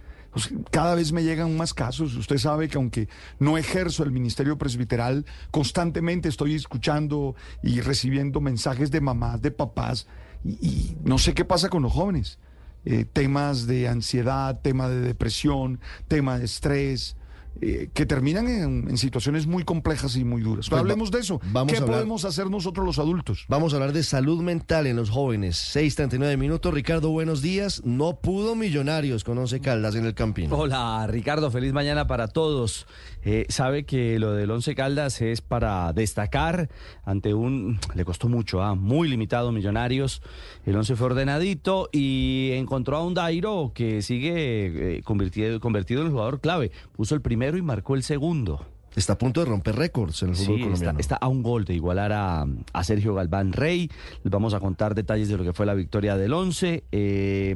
Cada 0.70 0.94
vez 0.94 1.12
me 1.12 1.22
llegan 1.22 1.56
más 1.56 1.72
casos. 1.72 2.14
Usted 2.14 2.38
sabe 2.38 2.68
que 2.68 2.76
aunque 2.76 3.08
no 3.38 3.58
ejerzo 3.58 4.02
el 4.02 4.10
ministerio 4.10 4.58
presbiteral, 4.58 5.24
constantemente 5.50 6.28
estoy 6.28 6.54
escuchando 6.54 7.34
y 7.62 7.80
recibiendo 7.80 8.40
mensajes 8.40 8.90
de 8.90 9.00
mamás, 9.00 9.40
de 9.40 9.50
papás, 9.50 10.06
y 10.44 10.96
no 11.04 11.18
sé 11.18 11.34
qué 11.34 11.44
pasa 11.44 11.68
con 11.68 11.82
los 11.82 11.92
jóvenes. 11.92 12.38
Eh, 12.84 13.04
temas 13.04 13.66
de 13.66 13.88
ansiedad, 13.88 14.60
tema 14.62 14.88
de 14.88 15.00
depresión, 15.00 15.80
tema 16.06 16.38
de 16.38 16.44
estrés. 16.44 17.16
Eh, 17.60 17.88
que 17.92 18.06
terminan 18.06 18.46
en, 18.48 18.86
en 18.88 18.98
situaciones 18.98 19.46
muy 19.46 19.64
complejas 19.64 20.16
y 20.16 20.24
muy 20.24 20.42
duras. 20.42 20.68
Pues 20.68 20.78
Hablemos 20.80 21.10
va- 21.10 21.16
de 21.16 21.22
eso. 21.22 21.40
vamos 21.52 21.72
¿Qué 21.72 21.78
a 21.78 21.82
hablar- 21.82 21.96
podemos 21.96 22.24
hacer 22.24 22.48
nosotros 22.50 22.86
los 22.86 22.98
adultos? 22.98 23.44
Vamos 23.48 23.72
a 23.72 23.76
hablar 23.76 23.92
de 23.92 24.02
salud 24.02 24.40
mental 24.42 24.86
en 24.86 24.96
los 24.96 25.10
jóvenes. 25.10 25.56
6:39 25.74 26.36
minutos. 26.36 26.72
Ricardo, 26.72 27.10
buenos 27.10 27.42
días. 27.42 27.82
No 27.84 28.20
pudo 28.20 28.54
Millonarios 28.54 29.24
con 29.24 29.38
Once 29.38 29.60
Caldas 29.60 29.94
en 29.96 30.06
el 30.06 30.14
Campín. 30.14 30.48
Hola 30.52 31.06
Ricardo, 31.08 31.50
feliz 31.50 31.72
mañana 31.72 32.06
para 32.06 32.28
todos. 32.28 32.86
Eh, 33.22 33.46
sabe 33.48 33.84
que 33.84 34.18
lo 34.18 34.32
del 34.32 34.50
Once 34.50 34.74
Caldas 34.74 35.20
es 35.20 35.40
para 35.40 35.92
destacar 35.92 36.68
ante 37.04 37.34
un, 37.34 37.78
le 37.94 38.04
costó 38.04 38.28
mucho, 38.28 38.62
ah, 38.62 38.74
muy 38.74 39.08
limitado 39.08 39.50
Millonarios. 39.52 40.22
El 40.64 40.76
Once 40.76 40.94
fue 40.94 41.06
ordenadito 41.06 41.88
y 41.92 42.50
encontró 42.52 42.96
a 42.98 43.04
un 43.04 43.14
Dairo 43.14 43.72
que 43.74 44.02
sigue 44.02 44.98
eh, 44.98 45.02
convertido, 45.02 45.58
convertido 45.60 46.00
en 46.02 46.06
el 46.06 46.12
jugador 46.12 46.40
clave. 46.40 46.70
Puso 46.92 47.14
el 47.14 47.20
primero 47.38 47.56
y 47.56 47.62
marcó 47.62 47.94
el 47.94 48.02
segundo. 48.02 48.66
Está 48.96 49.12
a 49.12 49.18
punto 49.18 49.38
de 49.44 49.46
romper 49.46 49.76
récords 49.76 50.22
en 50.24 50.30
el 50.30 50.34
fútbol 50.34 50.46
Sí, 50.46 50.54
está, 50.62 50.64
colombiano. 50.70 50.98
está 50.98 51.16
a 51.16 51.28
un 51.28 51.42
gol 51.44 51.64
de 51.64 51.74
igualar 51.74 52.10
a, 52.12 52.44
a 52.72 52.82
Sergio 52.84 53.14
Galván 53.14 53.52
Rey. 53.52 53.88
Les 54.24 54.30
vamos 54.32 54.54
a 54.54 54.60
contar 54.60 54.96
detalles 54.96 55.28
de 55.28 55.36
lo 55.36 55.44
que 55.44 55.52
fue 55.52 55.66
la 55.66 55.74
victoria 55.74 56.16
del 56.16 56.32
11. 56.32 56.82
Eh, 56.90 57.54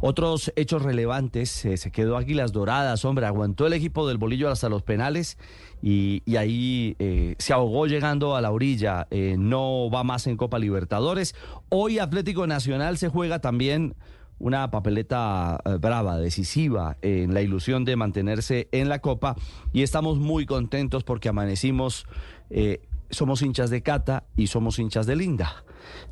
otros 0.00 0.50
hechos 0.56 0.80
relevantes. 0.82 1.62
eh, 1.66 1.76
se 1.76 1.90
quedó 1.90 2.16
Águilas 2.16 2.52
Doradas, 2.52 3.04
hombre. 3.04 3.26
Aguantó 3.26 3.66
el 3.66 3.74
equipo 3.74 4.08
del 4.08 4.16
bolillo 4.16 4.48
hasta 4.50 4.70
los 4.70 4.82
penales 4.82 5.36
y, 5.82 6.22
y 6.24 6.36
ahí 6.36 6.96
eh, 7.00 7.34
se 7.38 7.52
ahogó 7.52 7.86
llegando 7.86 8.34
a 8.34 8.40
la 8.40 8.50
orilla. 8.50 9.08
Eh, 9.10 9.36
no 9.38 9.90
va 9.90 10.04
más 10.04 10.26
en 10.26 10.38
Copa 10.38 10.58
Libertadores. 10.58 11.34
Hoy 11.68 11.98
Atlético 11.98 12.46
Nacional 12.46 12.96
se 12.96 13.08
juega 13.10 13.40
también 13.40 13.94
una 14.38 14.70
papeleta 14.70 15.60
eh, 15.64 15.76
brava, 15.80 16.18
decisiva, 16.18 16.96
en 17.02 17.34
la 17.34 17.42
ilusión 17.42 17.84
de 17.84 17.96
mantenerse 17.96 18.68
en 18.72 18.88
la 18.88 19.00
Copa 19.00 19.36
y 19.72 19.82
estamos 19.82 20.18
muy 20.18 20.46
contentos 20.46 21.04
porque 21.04 21.28
amanecimos, 21.28 22.06
eh, 22.50 22.80
somos 23.10 23.42
hinchas 23.42 23.70
de 23.70 23.82
Cata 23.82 24.24
y 24.36 24.48
somos 24.48 24.78
hinchas 24.78 25.06
de 25.06 25.16
Linda. 25.16 25.64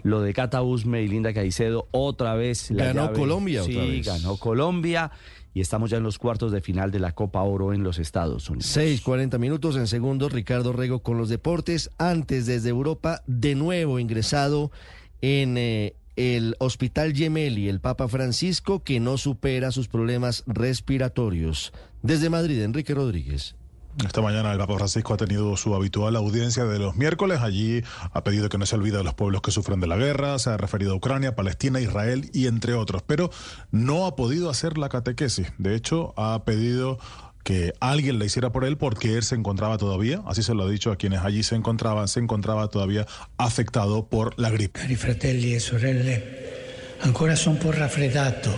Lo 0.03 0.23
de 0.23 0.33
Cata 0.33 0.63
Usme 0.63 1.03
y 1.03 1.09
Linda 1.09 1.35
Caicedo 1.35 1.89
otra 1.91 2.35
vez. 2.35 2.71
la 2.71 2.87
Ganó 2.87 3.03
llave. 3.07 3.19
Colombia 3.19 3.63
Sí, 3.63 3.77
otra 3.77 3.85
vez. 3.85 4.07
ganó 4.07 4.37
Colombia 4.39 5.11
y 5.53 5.61
estamos 5.61 5.91
ya 5.91 5.99
en 5.99 6.03
los 6.03 6.19
cuartos 6.19 6.53
de 6.53 6.61
final 6.61 6.91
de 6.91 6.99
la 6.99 7.13
Copa 7.13 7.43
Oro 7.43 7.73
en 7.73 7.83
los 7.83 7.99
Estados 7.99 8.49
Unidos. 8.49 8.67
6, 8.67 9.01
40 9.03 9.39
minutos 9.39 9.77
en 9.77 9.87
segundos. 9.87 10.33
Ricardo 10.33 10.73
Rego 10.73 11.01
con 11.01 11.19
los 11.19 11.29
deportes. 11.29 11.91
Antes, 11.99 12.47
desde 12.47 12.71
Europa, 12.71 13.23
de 13.27 13.55
nuevo 13.55 13.99
ingresado 13.99 14.71
en 15.21 15.57
eh, 15.59 15.95
el 16.17 16.57
Hospital 16.59 17.15
Gemelli, 17.15 17.69
el 17.69 17.81
Papa 17.81 18.09
Francisco, 18.09 18.83
que 18.83 19.01
no 19.01 19.19
supera 19.19 19.71
sus 19.71 19.89
problemas 19.89 20.43
respiratorios. 20.47 21.73
Desde 22.03 22.31
Madrid, 22.31 22.63
Enrique 22.63 22.95
Rodríguez. 22.95 23.55
Esta 24.05 24.21
mañana 24.21 24.53
el 24.53 24.59
Papa 24.59 24.77
Francisco 24.77 25.15
ha 25.15 25.17
tenido 25.17 25.57
su 25.57 25.75
habitual 25.75 26.17
audiencia 26.17 26.67
de 26.67 26.79
los 26.79 26.97
miércoles. 26.97 27.41
Allí 27.41 27.83
ha 28.13 28.25
pedido 28.25 28.51
que 28.51 28.59
no 28.59 28.67
se 28.67 28.77
olvide 28.77 28.99
de 28.99 29.05
los 29.05 29.15
pueblos 29.15 29.41
que 29.41 29.51
sufren 29.51 29.81
de 29.81 29.87
la 29.87 29.97
guerra, 29.97 30.39
se 30.39 30.51
ha 30.51 30.59
referido 30.59 30.93
a 30.93 30.97
Ucrania, 30.97 31.35
Palestina, 31.35 31.81
Israel 31.81 32.31
y 32.35 32.47
entre 32.47 32.75
otros, 32.75 33.03
pero 33.03 33.31
no 33.71 34.05
ha 34.05 34.15
podido 34.15 34.51
hacer 34.51 34.77
la 34.77 34.91
catequesis. 34.91 35.51
De 35.57 35.75
hecho, 35.75 36.13
ha 36.19 36.45
pedido 36.45 36.99
que 37.47 37.73
alguien 37.79 38.19
le 38.19 38.27
hiciera 38.27 38.51
por 38.51 38.65
él 38.65 38.77
porque 38.77 39.15
él 39.15 39.23
se 39.23 39.37
encontraba 39.37 39.79
todavía, 39.79 40.21
así 40.27 40.43
se 40.43 40.53
lo 40.53 40.65
ha 40.65 40.69
dicho 40.69 40.91
a 40.91 40.97
quienes 40.97 41.21
allí 41.21 41.45
se 41.45 41.55
encontraban, 41.55 42.09
se 42.09 42.19
encontraba 42.19 42.67
todavía 42.67 43.07
afectado 43.37 44.09
por 44.09 44.37
la 44.37 44.51
gripe. 44.51 44.81
Cari 44.81 44.97
fratelli 44.97 45.55
e 45.55 45.61
sorelle, 45.61 46.97
ancora 47.03 47.37
sono 47.37 47.55
un 47.55 47.63
po' 47.63 47.71
raffreddato. 47.71 48.51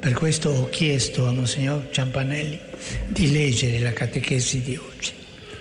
Per 0.00 0.14
questo 0.14 0.50
ho 0.50 0.68
chiesto 0.68 1.28
a 1.28 1.32
Monsignor 1.32 1.90
Ciampanelli 1.92 2.58
di 3.08 3.30
leggere 3.30 3.78
la 3.78 3.92
catechesi 3.92 4.62
di 4.62 4.76
oggi. 4.76 5.12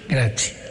Grazie. 0.07 0.65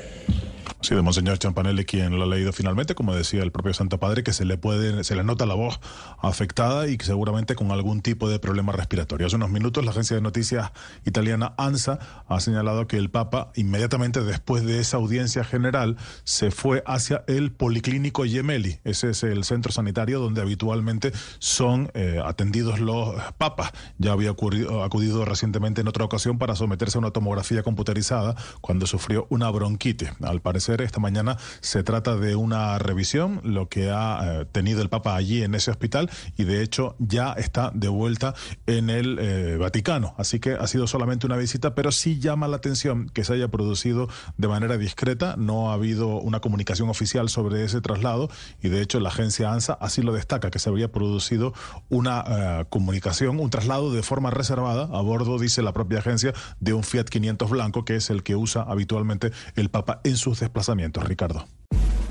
Sí, 0.87 0.95
de 0.95 1.03
Monseñor 1.03 1.39
Champanelli, 1.39 1.85
quien 1.85 2.17
lo 2.17 2.23
ha 2.23 2.27
leído 2.29 2.53
finalmente, 2.53 2.95
como 2.95 3.13
decía 3.13 3.43
el 3.43 3.51
propio 3.51 3.75
Santo 3.75 3.99
Padre, 3.99 4.23
que 4.23 4.33
se 4.33 4.45
le 4.45 4.57
puede, 4.57 5.03
se 5.03 5.17
le 5.17 5.25
nota 5.25 5.45
la 5.45 5.55
voz 5.55 5.81
afectada 6.29 6.89
y 6.89 6.97
seguramente 6.99 7.55
con 7.55 7.71
algún 7.71 8.03
tipo 8.03 8.29
de 8.29 8.39
problema 8.39 8.73
respiratorio. 8.73 9.27
Hace 9.27 9.37
unos 9.37 9.51
minutos 9.51 9.85
la 9.85 9.91
agencia 9.91 10.17
de 10.17 10.23
noticias 10.23 10.71
italiana 11.05 11.55
ANSA 11.57 11.99
ha 12.29 12.41
señalado 12.41 12.87
que 12.87 12.97
el 12.97 13.11
Papa, 13.11 13.51
inmediatamente 13.55 14.23
después 14.23 14.65
de 14.65 14.81
esa 14.81 14.97
audiencia 14.97 15.45
general, 15.45 15.97
se 16.25 16.51
fue 16.51 16.83
hacia 16.87 17.25
el 17.27 17.53
Policlínico 17.53 18.25
Gemelli. 18.25 18.79
Ese 18.85 19.11
es 19.11 19.23
el 19.23 19.45
centro 19.45 19.73
sanitario 19.73 20.21
donde 20.21 20.41
habitualmente 20.41 21.13
son 21.39 21.91
eh, 21.95 22.21
atendidos 22.25 22.81
los 22.81 23.15
papas. 23.39 23.73
Ya 23.99 24.13
había 24.13 24.31
acudido 24.31 25.25
recientemente 25.25 25.81
en 25.81 25.89
otra 25.89 26.05
ocasión 26.05 26.39
para 26.39 26.57
someterse 26.57 26.99
a 26.99 27.01
una 27.01 27.11
tomografía 27.11 27.63
computerizada 27.63 28.35
cuando 28.61 28.87
sufrió 28.87 29.27
una 29.31 29.51
bronquitis. 29.51 30.11
Al 30.23 30.41
parecer, 30.41 30.83
esta 30.83 31.01
mañana 31.01 31.37
se 31.61 31.83
trata 31.83 32.17
de 32.17 32.37
una 32.37 32.79
revisión, 32.79 33.41
lo 33.45 33.69
que 33.69 33.91
ha 33.91 34.21
eh, 34.23 34.47
tenido 34.51 34.83
el 34.83 34.89
Papa 34.89 35.17
allí 35.17 35.43
en 35.43 35.55
ese 35.55 35.71
hospital 35.71 36.11
y 36.36 36.45
de 36.45 36.62
hecho 36.62 36.97
ya 36.99 37.33
está 37.33 37.70
de 37.75 37.89
vuelta 37.89 38.35
en 38.67 38.91
el 38.91 39.19
eh, 39.19 39.57
Vaticano. 39.57 40.15
Así 40.19 40.41
que 40.41 40.53
ha 40.53 40.67
sido 40.67 40.86
solamente 40.86 41.27
una 41.27 41.36
visita, 41.36 41.75
pero 41.75 41.93
sí 41.93 42.19
llama 42.19 42.49
la 42.49 42.57
atención 42.57 43.09
que 43.09 43.25
se 43.25 43.35
haya 43.35 43.49
producido 43.49 44.09
de 44.36 44.49
manera 44.49 44.77
discreta. 44.78 45.36
No 45.36 45.70
ha 45.70 45.75
habido 45.75 46.19
una 46.20 46.41
comunicación 46.41 46.89
oficial 46.89 47.28
sobre 47.28 47.65
ese 47.65 47.81
traslado 47.81 48.28
y 48.62 48.69
de 48.69 48.83
hecho 48.83 49.01
la 49.01 49.09
agencia 49.09 49.53
ANSA 49.53 49.75
así 49.75 50.03
lo 50.03 50.12
destaca, 50.12 50.51
que 50.51 50.59
se 50.59 50.69
había 50.69 50.91
producido 50.91 51.53
una 51.89 52.25
eh, 52.27 52.65
comunicación, 52.69 53.41
un 53.41 53.51
traslado 53.51 53.93
de 53.93 54.03
forma 54.03 54.31
reservada 54.31 54.85
a 54.85 55.01
bordo, 55.01 55.39
dice 55.39 55.62
la 55.62 55.73
propia 55.73 55.99
agencia, 55.99 56.33
de 56.61 56.73
un 56.73 56.83
Fiat 56.83 57.05
500 57.05 57.51
blanco, 57.51 57.85
que 57.85 57.97
es 57.97 58.11
el 58.11 58.23
que 58.23 58.36
usa 58.36 58.62
habitualmente 58.62 59.33
el 59.55 59.70
Papa 59.70 60.01
en 60.05 60.17
sus 60.17 60.41
desplazamientos. 60.41 61.05
Ricardo. 61.05 61.47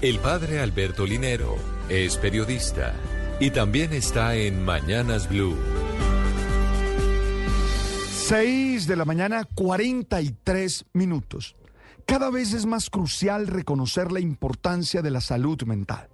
El 0.02 0.20
padre 0.20 0.60
Alberto 0.60 1.06
Linero 1.06 1.56
es 1.90 2.18
periodista 2.18 2.94
y 3.40 3.52
también 3.52 3.94
está 3.94 4.36
en 4.36 4.64
Mañanas 4.64 5.28
Blue. 5.30 5.58
6 8.28 8.88
de 8.88 8.96
la 8.96 9.06
mañana, 9.06 9.44
43 9.56 10.86
minutos. 10.94 11.56
Cada 12.06 12.30
vez 12.30 12.54
es 12.54 12.66
más 12.66 12.90
crucial 12.90 13.48
reconocer 13.48 14.12
la 14.12 14.20
importancia 14.20 15.02
de 15.02 15.12
la 15.12 15.22
salud 15.22 15.62
mental. 15.64 16.10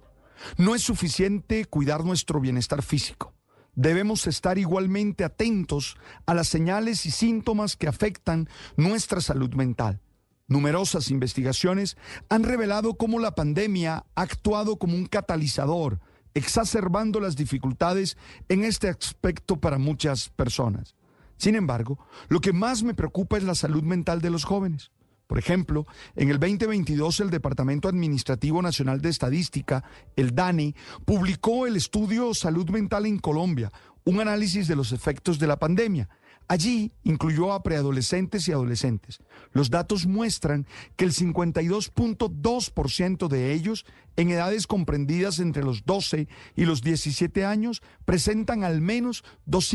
No 0.56 0.74
es 0.74 0.82
suficiente 0.82 1.64
cuidar 1.64 2.04
nuestro 2.04 2.40
bienestar 2.40 2.82
físico. 2.82 3.32
Debemos 3.74 4.26
estar 4.26 4.58
igualmente 4.58 5.24
atentos 5.24 5.96
a 6.26 6.34
las 6.34 6.48
señales 6.48 7.06
y 7.06 7.10
síntomas 7.10 7.76
que 7.76 7.88
afectan 7.88 8.48
nuestra 8.76 9.20
salud 9.20 9.54
mental. 9.54 10.00
Numerosas 10.48 11.10
investigaciones 11.10 11.96
han 12.28 12.42
revelado 12.42 12.94
cómo 12.94 13.18
la 13.18 13.34
pandemia 13.34 14.04
ha 14.14 14.20
actuado 14.20 14.76
como 14.76 14.96
un 14.96 15.06
catalizador, 15.06 16.00
exacerbando 16.34 17.20
las 17.20 17.36
dificultades 17.36 18.16
en 18.48 18.64
este 18.64 18.88
aspecto 18.88 19.60
para 19.60 19.78
muchas 19.78 20.28
personas. 20.30 20.94
Sin 21.36 21.54
embargo, 21.54 21.98
lo 22.28 22.40
que 22.40 22.52
más 22.52 22.82
me 22.82 22.94
preocupa 22.94 23.36
es 23.36 23.42
la 23.42 23.54
salud 23.54 23.82
mental 23.82 24.20
de 24.20 24.30
los 24.30 24.44
jóvenes. 24.44 24.90
Por 25.26 25.38
ejemplo, 25.38 25.86
en 26.14 26.28
el 26.28 26.38
2022 26.38 27.20
el 27.20 27.30
Departamento 27.30 27.88
Administrativo 27.88 28.60
Nacional 28.60 29.00
de 29.00 29.08
Estadística, 29.08 29.82
el 30.14 30.34
DANE, 30.34 30.74
publicó 31.04 31.66
el 31.66 31.76
estudio 31.76 32.34
Salud 32.34 32.68
Mental 32.68 33.06
en 33.06 33.18
Colombia, 33.18 33.72
un 34.04 34.20
análisis 34.20 34.68
de 34.68 34.76
los 34.76 34.92
efectos 34.92 35.38
de 35.38 35.46
la 35.46 35.58
pandemia. 35.58 36.08
Allí 36.48 36.90
incluyó 37.04 37.52
a 37.52 37.62
preadolescentes 37.62 38.48
y 38.48 38.52
adolescentes. 38.52 39.20
Los 39.52 39.70
datos 39.70 40.06
muestran 40.06 40.66
que 40.96 41.04
el 41.04 41.12
52.2% 41.12 43.28
de 43.28 43.52
ellos, 43.52 43.86
en 44.16 44.30
edades 44.30 44.66
comprendidas 44.66 45.38
entre 45.38 45.62
los 45.62 45.84
12 45.84 46.26
y 46.56 46.64
los 46.64 46.82
17 46.82 47.44
años, 47.44 47.80
presentan 48.04 48.64
al 48.64 48.80
menos 48.80 49.22
dos, 49.46 49.72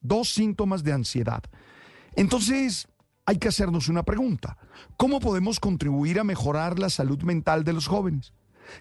dos 0.00 0.28
síntomas 0.30 0.84
de 0.84 0.92
ansiedad. 0.92 1.42
Entonces, 2.16 2.88
hay 3.26 3.38
que 3.38 3.48
hacernos 3.48 3.88
una 3.88 4.02
pregunta. 4.02 4.58
¿Cómo 4.96 5.20
podemos 5.20 5.60
contribuir 5.60 6.20
a 6.20 6.24
mejorar 6.24 6.78
la 6.78 6.90
salud 6.90 7.22
mental 7.22 7.64
de 7.64 7.72
los 7.72 7.86
jóvenes? 7.86 8.32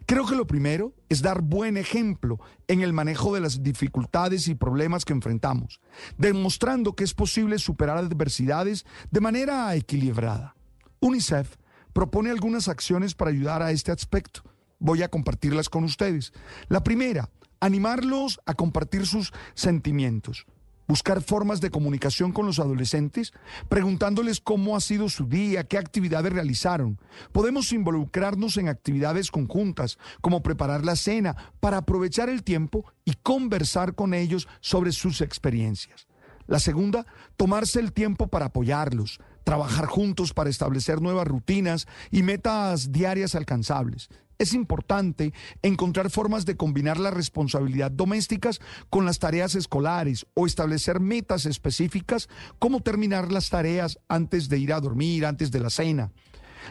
Creo 0.05 0.25
que 0.25 0.35
lo 0.35 0.47
primero 0.47 0.93
es 1.09 1.21
dar 1.21 1.41
buen 1.41 1.77
ejemplo 1.77 2.39
en 2.67 2.81
el 2.81 2.93
manejo 2.93 3.33
de 3.33 3.41
las 3.41 3.63
dificultades 3.63 4.47
y 4.47 4.55
problemas 4.55 5.05
que 5.05 5.13
enfrentamos, 5.13 5.79
demostrando 6.17 6.95
que 6.95 7.03
es 7.03 7.13
posible 7.13 7.59
superar 7.59 7.97
adversidades 7.97 8.85
de 9.11 9.21
manera 9.21 9.73
equilibrada. 9.75 10.55
UNICEF 10.99 11.57
propone 11.93 12.29
algunas 12.29 12.67
acciones 12.67 13.13
para 13.13 13.31
ayudar 13.31 13.61
a 13.61 13.71
este 13.71 13.91
aspecto. 13.91 14.41
Voy 14.79 15.03
a 15.03 15.09
compartirlas 15.09 15.69
con 15.69 15.83
ustedes. 15.83 16.33
La 16.67 16.83
primera, 16.83 17.29
animarlos 17.59 18.39
a 18.45 18.53
compartir 18.53 19.05
sus 19.05 19.31
sentimientos 19.53 20.45
buscar 20.93 21.23
formas 21.23 21.59
de 21.59 21.71
comunicación 21.71 22.31
con 22.31 22.45
los 22.45 22.59
adolescentes, 22.59 23.33
preguntándoles 23.67 24.39
cómo 24.39 24.75
ha 24.75 24.79
sido 24.79 25.09
su 25.09 25.25
día, 25.25 25.63
qué 25.63 25.79
actividades 25.79 26.31
realizaron. 26.31 26.99
Podemos 27.31 27.73
involucrarnos 27.73 28.57
en 28.57 28.69
actividades 28.69 29.31
conjuntas, 29.31 29.97
como 30.21 30.43
preparar 30.43 30.85
la 30.85 30.95
cena, 30.95 31.35
para 31.59 31.77
aprovechar 31.77 32.29
el 32.29 32.43
tiempo 32.43 32.85
y 33.05 33.13
conversar 33.23 33.95
con 33.95 34.13
ellos 34.13 34.47
sobre 34.59 34.91
sus 34.91 35.21
experiencias. 35.21 36.05
La 36.45 36.59
segunda, 36.59 37.07
tomarse 37.37 37.79
el 37.79 37.91
tiempo 37.91 38.27
para 38.27 38.45
apoyarlos, 38.45 39.19
trabajar 39.43 39.87
juntos 39.87 40.31
para 40.31 40.51
establecer 40.51 41.01
nuevas 41.01 41.27
rutinas 41.27 41.87
y 42.11 42.21
metas 42.21 42.91
diarias 42.91 43.33
alcanzables. 43.33 44.09
Es 44.39 44.53
importante 44.53 45.33
encontrar 45.61 46.09
formas 46.09 46.45
de 46.45 46.57
combinar 46.57 46.99
la 46.99 47.11
responsabilidad 47.11 47.91
domésticas 47.91 48.59
con 48.89 49.05
las 49.05 49.19
tareas 49.19 49.55
escolares 49.55 50.25
o 50.33 50.45
establecer 50.45 50.99
metas 50.99 51.45
específicas 51.45 52.29
como 52.59 52.81
terminar 52.81 53.31
las 53.31 53.49
tareas 53.49 53.99
antes 54.07 54.49
de 54.49 54.59
ir 54.59 54.73
a 54.73 54.81
dormir, 54.81 55.25
antes 55.25 55.51
de 55.51 55.59
la 55.59 55.69
cena. 55.69 56.11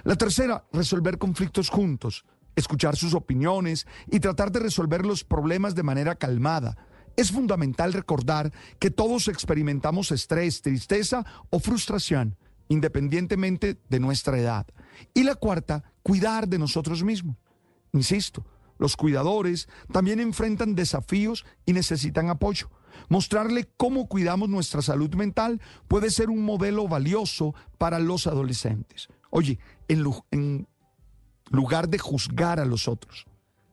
La 0.05 0.16
tercera, 0.16 0.65
resolver 0.73 1.18
conflictos 1.18 1.68
juntos, 1.68 2.24
escuchar 2.57 2.97
sus 2.97 3.15
opiniones 3.15 3.86
y 4.10 4.20
tratar 4.20 4.50
de 4.50 4.60
resolver 4.60 5.07
los 5.07 5.24
problemas 5.24 5.74
de 5.74 5.82
manera 5.82 6.15
calmada. 6.16 6.76
Es 7.16 7.31
fundamental 7.31 7.92
recordar 7.92 8.52
que 8.78 8.91
todos 8.91 9.28
experimentamos 9.28 10.10
estrés, 10.12 10.62
tristeza 10.62 11.24
o 11.50 11.60
frustración, 11.60 12.36
independientemente 12.68 13.78
de 13.89 14.00
nuestra 14.00 14.39
edad. 14.39 14.66
Y 15.15 15.23
la 15.23 15.34
cuarta, 15.34 15.84
cuidar 16.02 16.49
de 16.49 16.58
nosotros 16.58 17.05
mismos. 17.05 17.36
Insisto, 17.92 18.44
los 18.78 18.96
cuidadores 18.96 19.68
también 19.92 20.18
enfrentan 20.18 20.74
desafíos 20.74 21.44
y 21.66 21.72
necesitan 21.72 22.30
apoyo. 22.30 22.70
Mostrarle 23.08 23.68
cómo 23.76 24.08
cuidamos 24.08 24.48
nuestra 24.48 24.82
salud 24.82 25.14
mental 25.14 25.60
puede 25.88 26.10
ser 26.10 26.30
un 26.30 26.42
modelo 26.42 26.88
valioso 26.88 27.54
para 27.78 27.98
los 27.98 28.26
adolescentes. 28.26 29.08
Oye, 29.30 29.58
en, 29.88 30.66
lugar 31.50 31.88
de 31.88 31.98
juzgar 31.98 32.58
a 32.58 32.64
los 32.64 32.88
otros, 32.88 33.26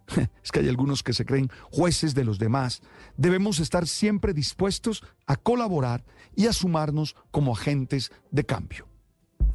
es 0.43 0.51
que 0.51 0.59
hay 0.59 0.67
algunos 0.67 1.03
que 1.03 1.13
se 1.13 1.25
creen 1.25 1.49
jueces 1.71 2.13
de 2.13 2.25
los 2.25 2.37
demás, 2.37 2.81
debemos 3.17 3.59
estar 3.59 3.87
siempre 3.87 4.33
dispuestos 4.33 5.03
a 5.27 5.37
colaborar 5.37 6.03
y 6.35 6.47
a 6.47 6.53
sumarnos 6.53 7.15
como 7.31 7.53
agentes 7.53 8.11
de 8.31 8.45
cambio. 8.45 8.88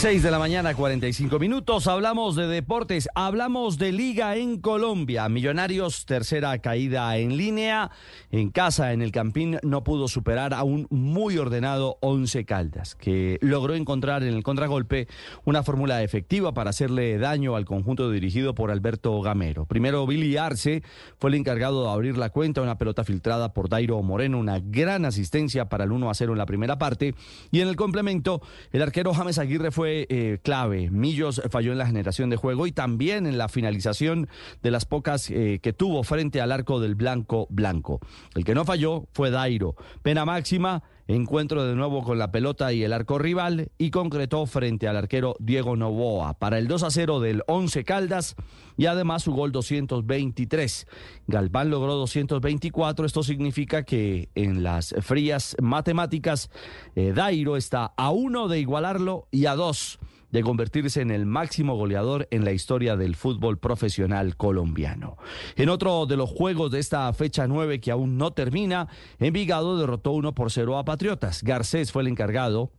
6 0.00 0.22
de 0.22 0.30
la 0.30 0.38
mañana, 0.38 0.74
45 0.74 1.38
minutos. 1.38 1.86
Hablamos 1.86 2.34
de 2.34 2.46
deportes, 2.46 3.06
hablamos 3.14 3.76
de 3.76 3.92
liga 3.92 4.34
en 4.36 4.58
Colombia. 4.58 5.28
Millonarios, 5.28 6.06
tercera 6.06 6.58
caída 6.60 7.14
en 7.18 7.36
línea. 7.36 7.90
En 8.30 8.48
casa, 8.48 8.94
en 8.94 9.02
el 9.02 9.12
Campín, 9.12 9.58
no 9.62 9.84
pudo 9.84 10.08
superar 10.08 10.54
a 10.54 10.62
un 10.62 10.86
muy 10.88 11.36
ordenado 11.36 11.98
Once 12.00 12.46
Caldas, 12.46 12.94
que 12.94 13.36
logró 13.42 13.74
encontrar 13.74 14.22
en 14.22 14.32
el 14.32 14.42
contragolpe 14.42 15.06
una 15.44 15.62
fórmula 15.62 16.02
efectiva 16.02 16.54
para 16.54 16.70
hacerle 16.70 17.18
daño 17.18 17.54
al 17.54 17.66
conjunto 17.66 18.10
dirigido 18.10 18.54
por 18.54 18.70
Alberto 18.70 19.20
Gamero. 19.20 19.66
Primero, 19.66 20.06
Billy 20.06 20.38
Arce 20.38 20.82
fue 21.18 21.28
el 21.28 21.34
encargado 21.34 21.84
de 21.84 21.90
abrir 21.90 22.16
la 22.16 22.30
cuenta, 22.30 22.62
una 22.62 22.78
pelota 22.78 23.04
filtrada 23.04 23.52
por 23.52 23.68
Dairo 23.68 24.00
Moreno, 24.02 24.38
una 24.38 24.60
gran 24.60 25.04
asistencia 25.04 25.68
para 25.68 25.84
el 25.84 25.92
1 25.92 26.08
a 26.08 26.14
0 26.14 26.32
en 26.32 26.38
la 26.38 26.46
primera 26.46 26.78
parte. 26.78 27.14
Y 27.50 27.60
en 27.60 27.68
el 27.68 27.76
complemento, 27.76 28.40
el 28.72 28.80
arquero 28.80 29.12
James 29.12 29.38
Aguirre 29.38 29.70
fue 29.70 29.89
eh, 30.08 30.38
clave. 30.42 30.90
Millos 30.90 31.42
falló 31.50 31.72
en 31.72 31.78
la 31.78 31.86
generación 31.86 32.30
de 32.30 32.36
juego 32.36 32.66
y 32.66 32.72
también 32.72 33.26
en 33.26 33.38
la 33.38 33.48
finalización 33.48 34.28
de 34.62 34.70
las 34.70 34.84
pocas 34.84 35.30
eh, 35.30 35.60
que 35.62 35.72
tuvo 35.72 36.02
frente 36.02 36.40
al 36.40 36.52
arco 36.52 36.80
del 36.80 36.94
blanco 36.94 37.46
blanco. 37.50 38.00
El 38.34 38.44
que 38.44 38.54
no 38.54 38.64
falló 38.64 39.04
fue 39.12 39.30
Dairo. 39.30 39.76
Pena 40.02 40.24
máxima 40.24 40.82
encuentro 41.14 41.64
de 41.64 41.74
nuevo 41.74 42.02
con 42.02 42.18
la 42.18 42.30
pelota 42.30 42.72
y 42.72 42.84
el 42.84 42.92
arco 42.92 43.18
rival 43.18 43.70
y 43.78 43.90
concretó 43.90 44.46
frente 44.46 44.86
al 44.86 44.96
arquero 44.96 45.36
Diego 45.40 45.76
Novoa 45.76 46.34
para 46.34 46.58
el 46.58 46.68
2 46.68 46.84
a 46.84 46.90
0 46.90 47.20
del 47.20 47.42
11 47.46 47.84
Caldas 47.84 48.36
y 48.76 48.86
además 48.86 49.24
su 49.24 49.32
gol 49.32 49.52
223. 49.52 50.86
Galván 51.26 51.70
logró 51.70 51.94
224, 51.94 53.06
esto 53.06 53.22
significa 53.22 53.82
que 53.82 54.28
en 54.34 54.62
las 54.62 54.94
frías 55.00 55.56
matemáticas 55.60 56.50
eh, 56.94 57.12
Dairo 57.14 57.56
está 57.56 57.92
a 57.96 58.10
uno 58.10 58.48
de 58.48 58.60
igualarlo 58.60 59.26
y 59.30 59.46
a 59.46 59.54
dos 59.54 59.98
de 60.30 60.42
convertirse 60.42 61.00
en 61.00 61.10
el 61.10 61.26
máximo 61.26 61.76
goleador 61.76 62.28
en 62.30 62.44
la 62.44 62.52
historia 62.52 62.96
del 62.96 63.16
fútbol 63.16 63.58
profesional 63.58 64.36
colombiano. 64.36 65.16
En 65.56 65.68
otro 65.68 66.06
de 66.06 66.16
los 66.16 66.30
juegos 66.30 66.70
de 66.70 66.78
esta 66.78 67.12
fecha 67.12 67.46
9 67.46 67.80
que 67.80 67.90
aún 67.90 68.18
no 68.18 68.32
termina, 68.32 68.88
Envigado 69.18 69.78
derrotó 69.78 70.12
1 70.12 70.34
por 70.34 70.50
0 70.50 70.78
a 70.78 70.84
Patriotas. 70.84 71.42
Garcés 71.42 71.92
fue 71.92 72.02
el 72.02 72.08
encargado 72.08 72.72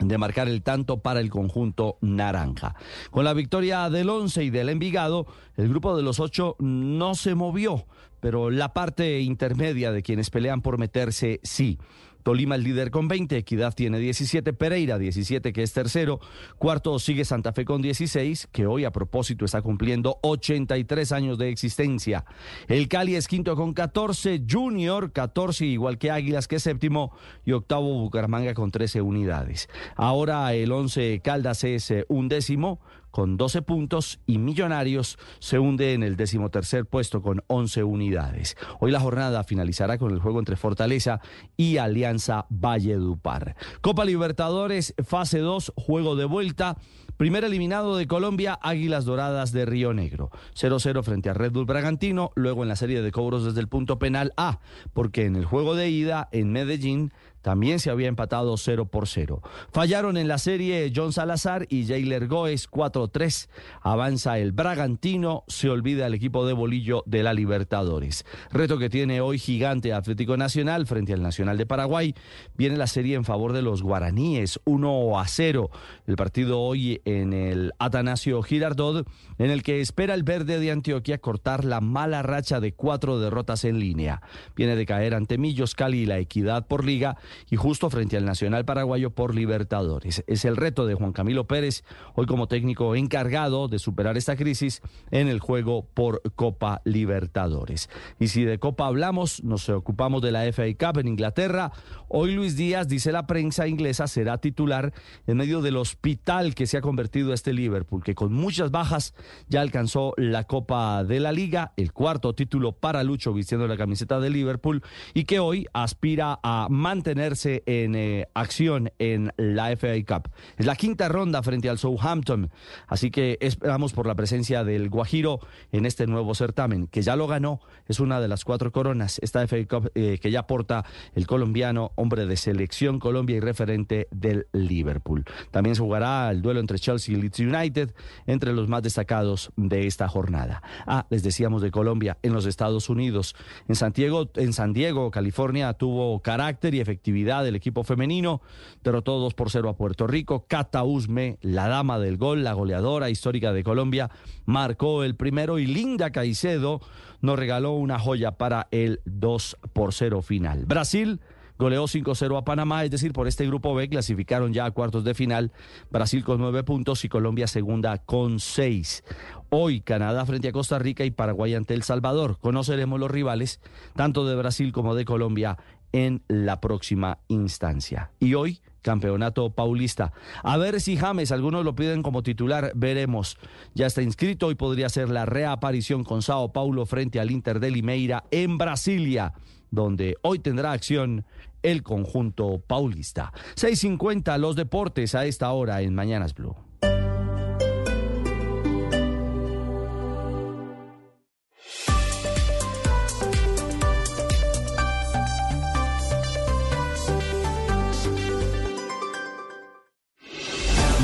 de 0.00 0.18
marcar 0.18 0.48
el 0.48 0.62
tanto 0.62 1.00
para 1.00 1.20
el 1.20 1.30
conjunto 1.30 1.98
naranja. 2.00 2.76
Con 3.10 3.24
la 3.24 3.34
victoria 3.34 3.90
del 3.90 4.08
11 4.08 4.44
y 4.44 4.50
del 4.50 4.68
Envigado, 4.68 5.26
el 5.56 5.68
grupo 5.68 5.96
de 5.96 6.02
los 6.02 6.20
ocho 6.20 6.56
no 6.58 7.14
se 7.14 7.34
movió, 7.34 7.86
pero 8.20 8.50
la 8.50 8.72
parte 8.72 9.20
intermedia 9.20 9.90
de 9.90 10.02
quienes 10.02 10.30
pelean 10.30 10.62
por 10.62 10.78
meterse 10.78 11.40
sí. 11.42 11.78
Tolima 12.22 12.54
el 12.54 12.64
líder 12.64 12.90
con 12.90 13.08
20, 13.08 13.36
Equidad 13.36 13.74
tiene 13.74 13.98
17, 13.98 14.52
Pereira 14.52 14.98
17 14.98 15.52
que 15.52 15.62
es 15.62 15.72
tercero, 15.72 16.20
cuarto 16.58 16.98
sigue 16.98 17.24
Santa 17.24 17.52
Fe 17.52 17.64
con 17.64 17.82
16, 17.82 18.48
que 18.52 18.66
hoy 18.66 18.84
a 18.84 18.90
propósito 18.90 19.44
está 19.44 19.62
cumpliendo 19.62 20.18
83 20.22 21.12
años 21.12 21.38
de 21.38 21.48
existencia. 21.48 22.24
El 22.66 22.88
Cali 22.88 23.16
es 23.16 23.28
quinto 23.28 23.56
con 23.56 23.72
14, 23.72 24.42
Junior 24.48 25.12
14 25.12 25.66
igual 25.66 25.98
que 25.98 26.10
Águilas 26.10 26.48
que 26.48 26.56
es 26.56 26.62
séptimo 26.62 27.12
y 27.44 27.52
octavo 27.52 28.00
Bucaramanga 28.00 28.54
con 28.54 28.70
13 28.70 29.00
unidades. 29.00 29.68
Ahora 29.96 30.52
el 30.54 30.72
11 30.72 31.20
Caldas 31.22 31.64
es 31.64 31.90
eh, 31.90 32.04
un 32.08 32.28
décimo 32.28 32.80
con 33.10 33.36
12 33.36 33.62
puntos 33.62 34.20
y 34.26 34.38
Millonarios 34.38 35.18
se 35.38 35.58
hunde 35.58 35.94
en 35.94 36.02
el 36.02 36.16
decimotercer 36.16 36.86
puesto 36.86 37.22
con 37.22 37.42
11 37.46 37.84
unidades. 37.84 38.56
Hoy 38.80 38.90
la 38.90 39.00
jornada 39.00 39.44
finalizará 39.44 39.98
con 39.98 40.12
el 40.12 40.20
juego 40.20 40.38
entre 40.38 40.56
Fortaleza 40.56 41.20
y 41.56 41.78
Alianza 41.78 42.46
Valledupar. 42.50 43.56
Copa 43.80 44.04
Libertadores, 44.04 44.94
fase 45.04 45.38
2, 45.38 45.72
juego 45.76 46.16
de 46.16 46.24
vuelta. 46.24 46.76
Primer 47.16 47.42
eliminado 47.42 47.96
de 47.96 48.06
Colombia, 48.06 48.56
Águilas 48.62 49.04
Doradas 49.04 49.50
de 49.50 49.66
Río 49.66 49.92
Negro. 49.92 50.30
0-0 50.54 51.02
frente 51.02 51.28
a 51.28 51.34
Red 51.34 51.50
Bull 51.50 51.66
Bragantino, 51.66 52.30
luego 52.36 52.62
en 52.62 52.68
la 52.68 52.76
serie 52.76 53.02
de 53.02 53.10
cobros 53.10 53.44
desde 53.44 53.58
el 53.58 53.66
punto 53.66 53.98
penal 53.98 54.32
A, 54.36 54.60
porque 54.92 55.24
en 55.24 55.34
el 55.34 55.44
juego 55.44 55.74
de 55.74 55.90
ida 55.90 56.28
en 56.30 56.52
Medellín 56.52 57.12
también 57.48 57.78
se 57.78 57.88
había 57.88 58.08
empatado 58.08 58.58
0 58.58 58.90
por 58.90 59.08
0. 59.08 59.40
Fallaron 59.72 60.18
en 60.18 60.28
la 60.28 60.36
serie 60.36 60.92
John 60.94 61.14
Salazar 61.14 61.64
y 61.70 61.86
Jailer 61.86 62.28
Goes 62.28 62.70
4-3. 62.70 63.48
Avanza 63.80 64.38
el 64.38 64.52
Bragantino, 64.52 65.44
se 65.48 65.70
olvida 65.70 66.06
el 66.06 66.12
equipo 66.12 66.46
de 66.46 66.52
Bolillo 66.52 67.02
de 67.06 67.22
la 67.22 67.32
Libertadores. 67.32 68.26
Reto 68.52 68.76
que 68.76 68.90
tiene 68.90 69.22
hoy 69.22 69.38
gigante 69.38 69.94
Atlético 69.94 70.36
Nacional 70.36 70.86
frente 70.86 71.14
al 71.14 71.22
Nacional 71.22 71.56
de 71.56 71.64
Paraguay. 71.64 72.14
Viene 72.54 72.76
la 72.76 72.86
serie 72.86 73.16
en 73.16 73.24
favor 73.24 73.54
de 73.54 73.62
los 73.62 73.82
guaraníes, 73.82 74.60
1 74.66 75.18
a 75.18 75.26
0. 75.26 75.70
El 76.06 76.16
partido 76.16 76.60
hoy 76.60 77.00
en 77.06 77.32
el 77.32 77.72
Atanasio 77.78 78.42
Girardot, 78.42 79.08
en 79.38 79.50
el 79.50 79.62
que 79.62 79.80
espera 79.80 80.12
el 80.12 80.22
verde 80.22 80.60
de 80.60 80.70
Antioquia 80.70 81.16
cortar 81.16 81.64
la 81.64 81.80
mala 81.80 82.20
racha 82.20 82.60
de 82.60 82.74
cuatro 82.74 83.18
derrotas 83.18 83.64
en 83.64 83.78
línea. 83.78 84.20
Viene 84.54 84.76
de 84.76 84.84
caer 84.84 85.14
ante 85.14 85.38
Millos 85.38 85.74
Cali 85.74 86.00
y 86.00 86.06
la 86.06 86.18
Equidad 86.18 86.66
por 86.66 86.84
liga 86.84 87.16
y 87.50 87.56
justo 87.56 87.90
frente 87.90 88.16
al 88.16 88.24
Nacional 88.24 88.64
Paraguayo 88.64 89.10
por 89.10 89.34
Libertadores. 89.34 90.24
Es 90.26 90.44
el 90.44 90.56
reto 90.56 90.86
de 90.86 90.94
Juan 90.94 91.12
Camilo 91.12 91.46
Pérez, 91.46 91.84
hoy 92.14 92.26
como 92.26 92.48
técnico 92.48 92.94
encargado 92.94 93.68
de 93.68 93.78
superar 93.78 94.16
esta 94.16 94.36
crisis 94.36 94.82
en 95.10 95.28
el 95.28 95.40
juego 95.40 95.86
por 95.94 96.22
Copa 96.34 96.82
Libertadores. 96.84 97.88
Y 98.18 98.28
si 98.28 98.44
de 98.44 98.58
Copa 98.58 98.86
hablamos, 98.86 99.42
nos 99.44 99.68
ocupamos 99.68 100.22
de 100.22 100.32
la 100.32 100.50
FA 100.52 100.64
Cup 100.78 100.98
en 100.98 101.08
Inglaterra. 101.08 101.72
Hoy 102.08 102.34
Luis 102.34 102.56
Díaz, 102.56 102.88
dice 102.88 103.12
la 103.12 103.26
prensa 103.26 103.68
inglesa, 103.68 104.06
será 104.06 104.38
titular 104.38 104.92
en 105.26 105.36
medio 105.36 105.60
del 105.60 105.76
hospital 105.76 106.54
que 106.54 106.66
se 106.66 106.78
ha 106.78 106.80
convertido 106.80 107.32
este 107.32 107.52
Liverpool, 107.52 108.02
que 108.02 108.14
con 108.14 108.32
muchas 108.32 108.70
bajas 108.70 109.14
ya 109.48 109.60
alcanzó 109.60 110.14
la 110.16 110.44
Copa 110.44 111.04
de 111.04 111.20
la 111.20 111.32
Liga, 111.32 111.72
el 111.76 111.92
cuarto 111.92 112.34
título 112.34 112.72
para 112.72 113.02
Lucho 113.04 113.32
vistiendo 113.32 113.66
la 113.66 113.76
camiseta 113.76 114.20
de 114.20 114.30
Liverpool 114.30 114.82
y 115.14 115.24
que 115.24 115.38
hoy 115.38 115.66
aspira 115.72 116.38
a 116.42 116.68
mantener 116.70 117.17
en 117.18 117.94
eh, 117.94 118.28
acción 118.34 118.90
en 118.98 119.32
la 119.36 119.76
FA 119.76 119.94
Cup. 120.06 120.30
Es 120.56 120.66
la 120.66 120.76
quinta 120.76 121.08
ronda 121.08 121.42
frente 121.42 121.68
al 121.68 121.78
Southampton, 121.78 122.50
así 122.86 123.10
que 123.10 123.38
esperamos 123.40 123.92
por 123.92 124.06
la 124.06 124.14
presencia 124.14 124.64
del 124.64 124.88
Guajiro 124.88 125.40
en 125.72 125.86
este 125.86 126.06
nuevo 126.06 126.34
certamen, 126.34 126.86
que 126.86 127.02
ya 127.02 127.16
lo 127.16 127.26
ganó, 127.26 127.60
es 127.86 128.00
una 128.00 128.20
de 128.20 128.28
las 128.28 128.44
cuatro 128.44 128.72
coronas, 128.72 129.18
esta 129.22 129.46
FA 129.46 129.56
Cup 129.68 129.90
eh, 129.94 130.18
que 130.20 130.30
ya 130.30 130.46
porta 130.46 130.84
el 131.14 131.26
colombiano, 131.26 131.92
hombre 131.96 132.26
de 132.26 132.36
selección 132.36 132.98
Colombia 132.98 133.36
y 133.36 133.40
referente 133.40 134.08
del 134.10 134.46
Liverpool. 134.52 135.24
También 135.50 135.74
se 135.74 135.82
jugará 135.82 136.30
el 136.30 136.42
duelo 136.42 136.60
entre 136.60 136.78
Chelsea 136.78 137.14
y 137.14 137.20
Leeds 137.20 137.40
United, 137.40 137.94
entre 138.26 138.52
los 138.52 138.68
más 138.68 138.82
destacados 138.82 139.50
de 139.56 139.86
esta 139.86 140.08
jornada. 140.08 140.62
Ah, 140.86 141.06
les 141.10 141.22
decíamos 141.22 141.62
de 141.62 141.70
Colombia, 141.70 142.18
en 142.22 142.32
los 142.32 142.46
Estados 142.46 142.88
Unidos, 142.88 143.34
en 143.68 143.74
Santiago, 143.74 144.30
en 144.36 144.52
San 144.52 144.72
Diego, 144.72 145.10
California, 145.10 145.72
tuvo 145.74 146.20
carácter 146.20 146.74
y 146.74 146.80
efectividad 146.80 147.07
del 147.12 147.56
equipo 147.56 147.84
femenino. 147.84 148.40
Derrotó 148.82 149.18
2 149.18 149.34
por 149.34 149.50
0 149.50 149.68
a 149.68 149.76
Puerto 149.76 150.06
Rico. 150.06 150.44
Cata 150.46 150.84
Usme, 150.84 151.38
la 151.40 151.68
dama 151.68 151.98
del 151.98 152.16
gol, 152.16 152.44
la 152.44 152.52
goleadora 152.52 153.10
histórica 153.10 153.52
de 153.52 153.64
Colombia, 153.64 154.10
marcó 154.46 155.04
el 155.04 155.14
primero 155.14 155.58
y 155.58 155.66
Linda 155.66 156.10
Caicedo 156.10 156.80
nos 157.20 157.38
regaló 157.38 157.72
una 157.72 157.98
joya 157.98 158.32
para 158.32 158.68
el 158.70 159.00
2 159.04 159.56
por 159.72 159.92
0 159.92 160.22
final. 160.22 160.64
Brasil 160.66 161.20
goleó 161.58 161.84
5-0 161.84 162.38
a 162.38 162.44
Panamá, 162.44 162.84
es 162.84 162.90
decir, 162.90 163.12
por 163.12 163.26
este 163.26 163.46
grupo 163.46 163.74
B 163.74 163.88
clasificaron 163.88 164.52
ya 164.52 164.64
a 164.64 164.70
cuartos 164.70 165.04
de 165.04 165.14
final, 165.14 165.50
Brasil 165.90 166.24
con 166.24 166.38
nueve 166.38 166.62
puntos 166.62 167.04
y 167.04 167.08
Colombia 167.08 167.48
segunda 167.48 167.98
con 167.98 168.38
seis. 168.38 169.02
Hoy 169.50 169.80
Canadá 169.80 170.24
frente 170.24 170.48
a 170.48 170.52
Costa 170.52 170.78
Rica 170.78 171.04
y 171.04 171.10
Paraguay 171.10 171.54
ante 171.54 171.74
El 171.74 171.82
Salvador. 171.82 172.38
Conoceremos 172.38 173.00
los 173.00 173.10
rivales, 173.10 173.60
tanto 173.96 174.26
de 174.26 174.36
Brasil 174.36 174.72
como 174.72 174.94
de 174.94 175.04
Colombia, 175.04 175.58
en 175.92 176.22
la 176.28 176.60
próxima 176.60 177.18
instancia. 177.28 178.10
Y 178.20 178.34
hoy, 178.34 178.60
campeonato 178.82 179.50
paulista. 179.50 180.12
A 180.42 180.56
ver 180.56 180.80
si 180.80 180.96
James, 180.96 181.32
algunos 181.32 181.64
lo 181.64 181.74
piden 181.74 182.02
como 182.02 182.22
titular, 182.22 182.72
veremos. 182.74 183.36
Ya 183.74 183.86
está 183.86 184.02
inscrito 184.02 184.50
y 184.50 184.54
podría 184.54 184.88
ser 184.88 185.08
la 185.10 185.26
reaparición 185.26 186.04
con 186.04 186.22
Sao 186.22 186.52
Paulo 186.52 186.86
frente 186.86 187.20
al 187.20 187.30
Inter 187.30 187.60
de 187.60 187.70
Limeira 187.70 188.24
en 188.30 188.58
Brasilia, 188.58 189.34
donde 189.70 190.16
hoy 190.22 190.38
tendrá 190.38 190.72
acción 190.72 191.24
el 191.62 191.82
conjunto 191.82 192.62
paulista. 192.66 193.32
6.50 193.56 194.38
los 194.38 194.56
deportes 194.56 195.14
a 195.14 195.26
esta 195.26 195.50
hora 195.52 195.82
en 195.82 195.94
Mañanas 195.94 196.34
Blue. 196.34 196.67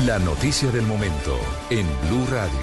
La 0.05 0.19
noticia 0.19 0.69
del 0.69 0.85
momento 0.85 1.35
en 1.71 1.87
Blue 2.07 2.27
Radio. 2.27 2.59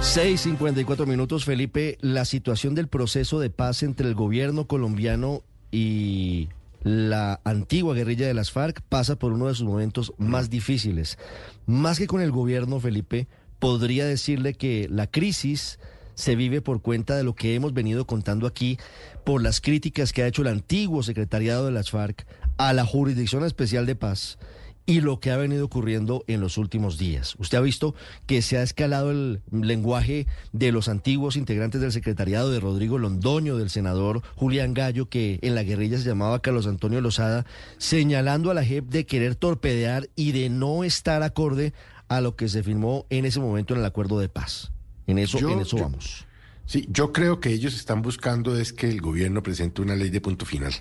6.54 0.00 1.06
minutos, 1.06 1.44
Felipe. 1.44 1.96
La 2.00 2.24
situación 2.24 2.74
del 2.74 2.88
proceso 2.88 3.38
de 3.38 3.48
paz 3.48 3.84
entre 3.84 4.08
el 4.08 4.16
gobierno 4.16 4.66
colombiano 4.66 5.42
y 5.70 6.48
la 6.82 7.40
antigua 7.44 7.94
guerrilla 7.94 8.26
de 8.26 8.34
las 8.34 8.50
FARC 8.50 8.80
pasa 8.88 9.14
por 9.14 9.32
uno 9.32 9.46
de 9.46 9.54
sus 9.54 9.64
momentos 9.64 10.12
más 10.18 10.50
difíciles. 10.50 11.18
Más 11.66 11.98
que 11.98 12.08
con 12.08 12.20
el 12.20 12.32
gobierno, 12.32 12.80
Felipe, 12.80 13.28
podría 13.60 14.06
decirle 14.06 14.54
que 14.54 14.88
la 14.90 15.06
crisis 15.06 15.78
se 16.16 16.34
vive 16.34 16.62
por 16.62 16.82
cuenta 16.82 17.16
de 17.16 17.22
lo 17.22 17.36
que 17.36 17.54
hemos 17.54 17.74
venido 17.74 18.06
contando 18.06 18.48
aquí, 18.48 18.76
por 19.22 19.40
las 19.40 19.60
críticas 19.60 20.12
que 20.12 20.24
ha 20.24 20.26
hecho 20.26 20.42
el 20.42 20.48
antiguo 20.48 21.04
secretariado 21.04 21.66
de 21.66 21.72
las 21.72 21.90
FARC 21.90 22.26
a 22.56 22.72
la 22.72 22.84
Jurisdicción 22.84 23.44
Especial 23.44 23.86
de 23.86 23.94
Paz 23.94 24.36
y 24.84 25.00
lo 25.00 25.20
que 25.20 25.30
ha 25.30 25.36
venido 25.36 25.64
ocurriendo 25.64 26.24
en 26.26 26.40
los 26.40 26.58
últimos 26.58 26.98
días. 26.98 27.36
Usted 27.38 27.58
ha 27.58 27.60
visto 27.60 27.94
que 28.26 28.42
se 28.42 28.58
ha 28.58 28.62
escalado 28.62 29.10
el 29.12 29.40
lenguaje 29.50 30.26
de 30.52 30.72
los 30.72 30.88
antiguos 30.88 31.36
integrantes 31.36 31.80
del 31.80 31.92
secretariado 31.92 32.50
de 32.50 32.58
Rodrigo 32.60 32.98
Londoño, 32.98 33.56
del 33.56 33.70
senador 33.70 34.22
Julián 34.34 34.74
Gallo, 34.74 35.08
que 35.08 35.38
en 35.42 35.54
la 35.54 35.62
guerrilla 35.62 35.98
se 35.98 36.04
llamaba 36.08 36.42
Carlos 36.42 36.66
Antonio 36.66 37.00
Lozada, 37.00 37.46
señalando 37.78 38.50
a 38.50 38.54
la 38.54 38.64
JEP 38.64 38.88
de 38.88 39.06
querer 39.06 39.34
torpedear 39.36 40.08
y 40.16 40.32
de 40.32 40.50
no 40.50 40.84
estar 40.84 41.22
acorde 41.22 41.72
a 42.08 42.20
lo 42.20 42.36
que 42.36 42.48
se 42.48 42.62
firmó 42.62 43.06
en 43.10 43.24
ese 43.24 43.40
momento 43.40 43.74
en 43.74 43.80
el 43.80 43.86
acuerdo 43.86 44.18
de 44.18 44.28
paz. 44.28 44.72
En 45.06 45.18
eso, 45.18 45.38
Yo- 45.38 45.50
en 45.50 45.60
eso 45.60 45.76
yo- 45.76 45.82
vamos. 45.84 46.26
Sí, 46.66 46.86
yo 46.90 47.12
creo 47.12 47.40
que 47.40 47.50
ellos 47.50 47.74
están 47.74 48.02
buscando 48.02 48.56
es 48.56 48.72
que 48.72 48.88
el 48.88 49.00
gobierno 49.00 49.42
presente 49.42 49.82
una 49.82 49.96
ley 49.96 50.10
de 50.10 50.20
punto 50.20 50.46
final. 50.46 50.72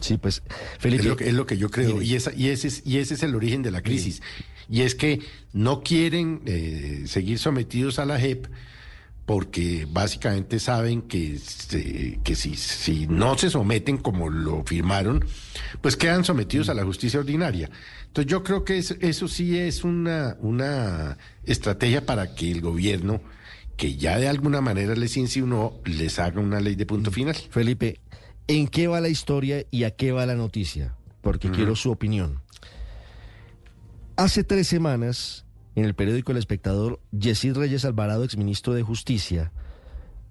Sí, 0.00 0.18
pues, 0.18 0.42
Felipe. 0.78 1.02
Es 1.02 1.08
lo 1.08 1.16
que, 1.16 1.28
es 1.28 1.34
lo 1.34 1.46
que 1.46 1.56
yo 1.58 1.70
creo. 1.70 1.94
Mire. 1.94 2.04
Y, 2.06 2.14
esa, 2.14 2.32
y, 2.34 2.48
ese 2.48 2.68
es, 2.68 2.82
y 2.84 2.98
ese 2.98 3.14
es 3.14 3.22
el 3.22 3.34
origen 3.34 3.62
de 3.62 3.70
la 3.70 3.82
crisis. 3.82 4.22
Y 4.68 4.82
es 4.82 4.94
que 4.94 5.20
no 5.52 5.82
quieren 5.82 6.42
eh, 6.46 7.04
seguir 7.06 7.38
sometidos 7.38 7.98
a 7.98 8.04
la 8.04 8.18
JEP 8.18 8.46
porque 9.24 9.88
básicamente 9.90 10.60
saben 10.60 11.02
que, 11.02 11.38
se- 11.38 12.20
que 12.22 12.36
si, 12.36 12.54
si 12.56 13.06
no 13.08 13.36
se 13.36 13.50
someten 13.50 13.96
como 13.98 14.28
lo 14.30 14.62
firmaron, 14.64 15.24
pues 15.80 15.96
quedan 15.96 16.24
sometidos 16.24 16.68
a 16.68 16.74
la 16.74 16.84
justicia 16.84 17.18
ordinaria. 17.18 17.68
Entonces 18.06 18.30
yo 18.30 18.44
creo 18.44 18.64
que 18.64 18.78
eso, 18.78 18.94
eso 19.00 19.26
sí 19.26 19.58
es 19.58 19.82
una, 19.82 20.36
una 20.40 21.18
estrategia 21.44 22.06
para 22.06 22.34
que 22.36 22.52
el 22.52 22.60
gobierno, 22.60 23.20
que 23.76 23.96
ya 23.96 24.16
de 24.18 24.28
alguna 24.28 24.60
manera 24.60 24.94
les 24.94 25.16
insinuó, 25.16 25.80
les 25.84 26.18
haga 26.20 26.40
una 26.40 26.60
ley 26.60 26.76
de 26.76 26.86
punto 26.86 27.10
final. 27.10 27.34
Felipe, 27.50 27.98
¿en 28.48 28.68
qué 28.68 28.88
va 28.88 29.00
la 29.00 29.08
historia 29.08 29.64
y 29.70 29.84
a 29.84 29.90
qué 29.92 30.12
va 30.12 30.26
la 30.26 30.34
noticia? 30.34 30.96
Porque 31.20 31.50
quiero 31.50 31.74
su 31.74 31.90
opinión. 31.90 32.40
Hace 34.16 34.44
tres 34.44 34.68
semanas, 34.68 35.44
en 35.74 35.84
el 35.84 35.94
periódico 35.94 36.32
El 36.32 36.38
Espectador, 36.38 37.00
Yesid 37.12 37.56
Reyes 37.56 37.84
Alvarado, 37.84 38.24
exministro 38.24 38.74
de 38.74 38.82
Justicia, 38.82 39.52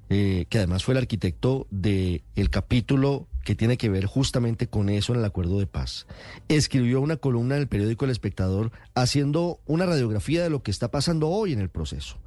eh, 0.10 0.46
que 0.50 0.60
además 0.60 0.84
fue 0.84 0.94
el 0.94 1.00
arquitecto 1.00 1.68
del 1.70 2.22
capítulo 2.50 3.28
que 3.44 3.56
tiene 3.56 3.78
que 3.78 3.90
ver 3.90 4.06
justamente 4.06 4.68
con 4.68 4.90
eso 4.90 5.14
en 5.14 5.20
el 5.20 5.26
acuerdo 5.26 5.60
de 5.60 5.68
paz, 5.68 6.08
escribió 6.48 7.02
una 7.02 7.18
columna 7.18 7.56
en 7.56 7.62
el 7.62 7.68
periódico 7.68 8.06
El 8.06 8.12
Espectador 8.12 8.72
haciendo 8.96 9.60
una 9.66 9.86
radiografía 9.86 10.42
de 10.44 10.50
lo 10.50 10.64
que 10.64 10.72
está 10.72 10.90
pasando 10.90 11.30
hoy 11.30 11.54
en 11.54 11.60
el 11.60 11.70
proceso, 11.70 12.18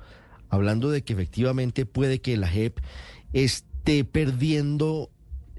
hablando 0.49 0.91
de 0.91 1.03
que 1.03 1.13
efectivamente 1.13 1.87
puede 1.87 2.21
que 2.21 2.37
la 2.37 2.49
JEP 2.49 2.79
esté 3.33 4.05
perdiendo 4.05 5.11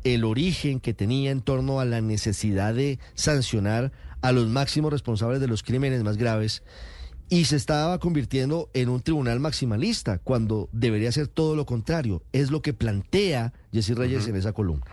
el 0.03 0.23
origen 0.23 0.79
que 0.79 0.93
tenía 0.93 1.31
en 1.31 1.41
torno 1.41 1.79
a 1.79 1.85
la 1.85 2.01
necesidad 2.01 2.73
de 2.73 2.99
sancionar 3.13 3.91
a 4.21 4.31
los 4.31 4.47
máximos 4.47 4.91
responsables 4.91 5.39
de 5.39 5.47
los 5.47 5.63
crímenes 5.63 6.03
más 6.03 6.17
graves 6.17 6.63
y 7.29 7.45
se 7.45 7.55
estaba 7.55 7.99
convirtiendo 7.99 8.69
en 8.73 8.89
un 8.89 9.01
tribunal 9.01 9.39
maximalista 9.39 10.17
cuando 10.17 10.67
debería 10.71 11.11
ser 11.11 11.27
todo 11.27 11.55
lo 11.55 11.65
contrario. 11.65 12.23
Es 12.33 12.49
lo 12.49 12.61
que 12.61 12.73
plantea 12.73 13.53
Jessy 13.71 13.93
Reyes 13.93 14.27
en 14.27 14.35
esa 14.35 14.51
columna. 14.51 14.85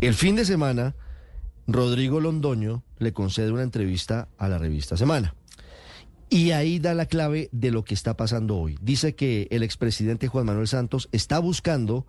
El 0.00 0.14
fin 0.14 0.36
de 0.36 0.44
semana, 0.44 0.94
Rodrigo 1.66 2.20
Londoño 2.20 2.84
le 2.98 3.12
concede 3.12 3.50
una 3.50 3.62
entrevista 3.62 4.28
a 4.38 4.48
la 4.48 4.58
revista 4.58 4.96
Semana. 4.96 5.34
Y 6.28 6.50
ahí 6.50 6.78
da 6.80 6.94
la 6.94 7.06
clave 7.06 7.48
de 7.52 7.70
lo 7.70 7.84
que 7.84 7.94
está 7.94 8.16
pasando 8.16 8.56
hoy. 8.56 8.78
Dice 8.80 9.14
que 9.14 9.46
el 9.50 9.62
expresidente 9.62 10.26
Juan 10.28 10.46
Manuel 10.46 10.66
Santos 10.66 11.08
está 11.12 11.38
buscando 11.38 12.06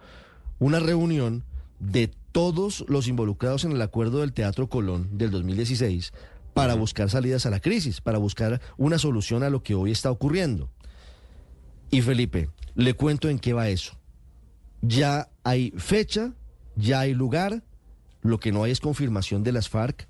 una 0.59 0.79
reunión 0.79 1.43
de 1.79 2.11
todos 2.31 2.85
los 2.87 3.07
involucrados 3.07 3.63
en 3.63 3.71
el 3.71 3.81
acuerdo 3.81 4.19
del 4.21 4.33
Teatro 4.33 4.69
Colón 4.69 5.17
del 5.17 5.31
2016 5.31 6.13
para 6.53 6.73
buscar 6.73 7.09
salidas 7.09 7.45
a 7.45 7.51
la 7.51 7.59
crisis, 7.59 8.01
para 8.01 8.17
buscar 8.17 8.61
una 8.77 8.97
solución 8.97 9.43
a 9.43 9.49
lo 9.49 9.61
que 9.61 9.75
hoy 9.75 9.91
está 9.91 10.09
ocurriendo. 10.09 10.71
Y 11.91 12.01
Felipe, 12.01 12.49
le 12.75 12.95
cuento 12.95 13.29
en 13.29 13.39
qué 13.39 13.53
va 13.53 13.69
eso. 13.69 13.97
Ya 14.81 15.29
hay 15.43 15.71
fecha, 15.77 16.33
ya 16.75 17.01
hay 17.01 17.13
lugar, 17.13 17.63
lo 18.21 18.39
que 18.39 18.51
no 18.51 18.63
hay 18.63 18.71
es 18.71 18.79
confirmación 18.79 19.43
de 19.43 19.51
las 19.51 19.69
FARC 19.69 20.07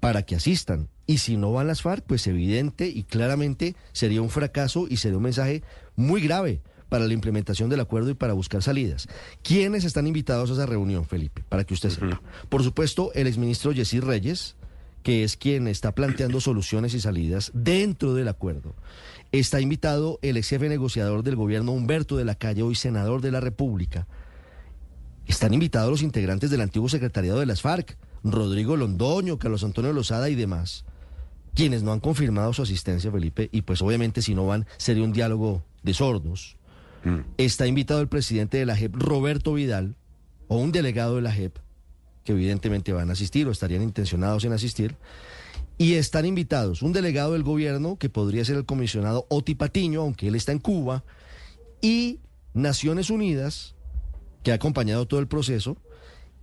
para 0.00 0.22
que 0.22 0.36
asistan. 0.36 0.88
Y 1.06 1.18
si 1.18 1.36
no 1.36 1.52
van 1.52 1.66
las 1.66 1.82
FARC, 1.82 2.04
pues 2.06 2.26
evidente 2.26 2.88
y 2.88 3.02
claramente 3.02 3.76
sería 3.92 4.22
un 4.22 4.30
fracaso 4.30 4.86
y 4.88 4.96
sería 4.96 5.18
un 5.18 5.24
mensaje 5.24 5.62
muy 5.96 6.20
grave 6.20 6.62
para 6.90 7.06
la 7.06 7.14
implementación 7.14 7.70
del 7.70 7.80
acuerdo 7.80 8.10
y 8.10 8.14
para 8.14 8.34
buscar 8.34 8.62
salidas. 8.62 9.08
¿Quiénes 9.42 9.84
están 9.84 10.06
invitados 10.06 10.50
a 10.50 10.52
esa 10.52 10.66
reunión, 10.66 11.06
Felipe? 11.06 11.42
Para 11.48 11.64
que 11.64 11.72
usted 11.72 11.88
sepa. 11.88 12.20
Por 12.50 12.62
supuesto, 12.62 13.12
el 13.14 13.26
exministro 13.26 13.72
Yesid 13.72 14.02
Reyes, 14.02 14.56
que 15.02 15.24
es 15.24 15.38
quien 15.38 15.66
está 15.68 15.94
planteando 15.94 16.40
soluciones 16.40 16.92
y 16.92 17.00
salidas 17.00 17.52
dentro 17.54 18.12
del 18.12 18.28
acuerdo. 18.28 18.74
Está 19.32 19.60
invitado 19.60 20.18
el 20.20 20.36
ex 20.36 20.48
jefe 20.48 20.68
negociador 20.68 21.22
del 21.22 21.36
gobierno, 21.36 21.72
Humberto 21.72 22.16
de 22.16 22.24
la 22.24 22.34
Calle, 22.34 22.62
hoy 22.62 22.74
senador 22.74 23.22
de 23.22 23.30
la 23.30 23.40
República. 23.40 24.06
Están 25.26 25.54
invitados 25.54 25.90
los 25.90 26.02
integrantes 26.02 26.50
del 26.50 26.60
antiguo 26.60 26.88
secretariado 26.88 27.38
de 27.38 27.46
las 27.46 27.62
FARC, 27.62 27.96
Rodrigo 28.24 28.76
Londoño, 28.76 29.38
Carlos 29.38 29.62
Antonio 29.62 29.92
Lozada 29.92 30.28
y 30.28 30.34
demás, 30.34 30.84
quienes 31.54 31.82
no 31.84 31.92
han 31.92 32.00
confirmado 32.00 32.52
su 32.52 32.62
asistencia, 32.62 33.12
Felipe, 33.12 33.48
y 33.52 33.62
pues 33.62 33.80
obviamente 33.80 34.22
si 34.22 34.34
no 34.34 34.46
van 34.46 34.66
sería 34.76 35.04
un 35.04 35.12
diálogo 35.12 35.62
de 35.82 35.94
sordos. 35.94 36.56
Está 37.38 37.66
invitado 37.66 38.00
el 38.00 38.08
presidente 38.08 38.58
de 38.58 38.66
la 38.66 38.76
JEP, 38.76 38.94
Roberto 38.94 39.54
Vidal, 39.54 39.96
o 40.48 40.58
un 40.58 40.72
delegado 40.72 41.16
de 41.16 41.22
la 41.22 41.32
JEP, 41.32 41.56
que 42.24 42.32
evidentemente 42.32 42.92
van 42.92 43.10
a 43.10 43.14
asistir 43.14 43.46
o 43.46 43.50
estarían 43.50 43.82
intencionados 43.82 44.44
en 44.44 44.52
asistir. 44.52 44.96
Y 45.78 45.94
están 45.94 46.26
invitados 46.26 46.82
un 46.82 46.92
delegado 46.92 47.32
del 47.32 47.42
gobierno, 47.42 47.96
que 47.96 48.10
podría 48.10 48.44
ser 48.44 48.56
el 48.56 48.66
comisionado 48.66 49.26
Oti 49.30 49.54
Patiño, 49.54 50.02
aunque 50.02 50.28
él 50.28 50.34
está 50.34 50.52
en 50.52 50.58
Cuba, 50.58 51.04
y 51.80 52.20
Naciones 52.52 53.08
Unidas, 53.08 53.74
que 54.42 54.52
ha 54.52 54.56
acompañado 54.56 55.06
todo 55.06 55.20
el 55.20 55.28
proceso, 55.28 55.78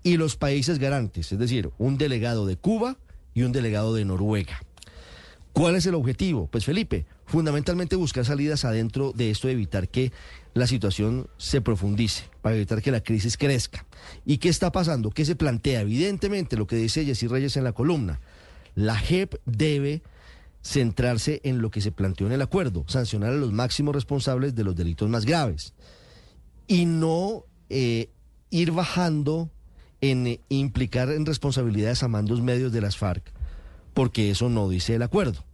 y 0.01 0.17
los 0.17 0.37
países 0.37 0.79
garantes, 0.79 1.31
es 1.31 1.37
decir, 1.37 1.69
un 1.77 1.97
delegado 1.97 2.45
de 2.45 2.55
Cuba 2.55 2.97
y 3.33 3.43
un 3.43 3.51
delegado 3.51 3.93
de 3.93 4.05
Noruega. 4.05 4.61
¿Cuál 5.53 5.75
es 5.75 5.85
el 5.85 5.95
objetivo? 5.95 6.47
Pues 6.47 6.65
Felipe, 6.65 7.05
fundamentalmente 7.25 7.95
buscar 7.95 8.25
salidas 8.25 8.63
adentro 8.63 9.11
de 9.11 9.31
esto, 9.31 9.49
evitar 9.49 9.89
que 9.89 10.11
la 10.57 10.67
situación 10.67 11.27
se 11.37 11.61
profundice, 11.61 12.25
para 12.41 12.55
evitar 12.55 12.81
que 12.81 12.91
la 12.91 13.01
crisis 13.01 13.37
crezca. 13.37 13.85
¿Y 14.25 14.37
qué 14.37 14.49
está 14.49 14.71
pasando? 14.71 15.11
¿Qué 15.11 15.25
se 15.25 15.35
plantea? 15.35 15.81
Evidentemente, 15.81 16.57
lo 16.57 16.67
que 16.67 16.75
dice 16.75 17.05
Jessy 17.05 17.27
Reyes 17.27 17.57
en 17.57 17.63
la 17.63 17.73
columna, 17.73 18.19
la 18.75 18.97
JEP 18.97 19.35
debe 19.45 20.01
centrarse 20.61 21.41
en 21.43 21.61
lo 21.61 21.71
que 21.71 21.81
se 21.81 21.91
planteó 21.91 22.27
en 22.27 22.33
el 22.33 22.41
acuerdo, 22.41 22.83
sancionar 22.87 23.31
a 23.31 23.35
los 23.37 23.53
máximos 23.53 23.95
responsables 23.95 24.53
de 24.53 24.63
los 24.63 24.75
delitos 24.75 25.09
más 25.09 25.25
graves 25.25 25.73
y 26.67 26.85
no 26.85 27.45
eh, 27.69 28.09
ir 28.49 28.71
bajando 28.71 29.49
en 30.01 30.27
eh, 30.27 30.41
implicar 30.49 31.09
en 31.09 31.25
responsabilidades 31.25 32.03
a 32.03 32.07
mandos 32.07 32.41
medios 32.41 32.71
de 32.71 32.81
las 32.81 32.97
FARC, 32.97 33.31
porque 33.93 34.29
eso 34.29 34.49
no 34.49 34.69
dice 34.69 34.95
el 34.95 35.01
acuerdo. 35.01 35.45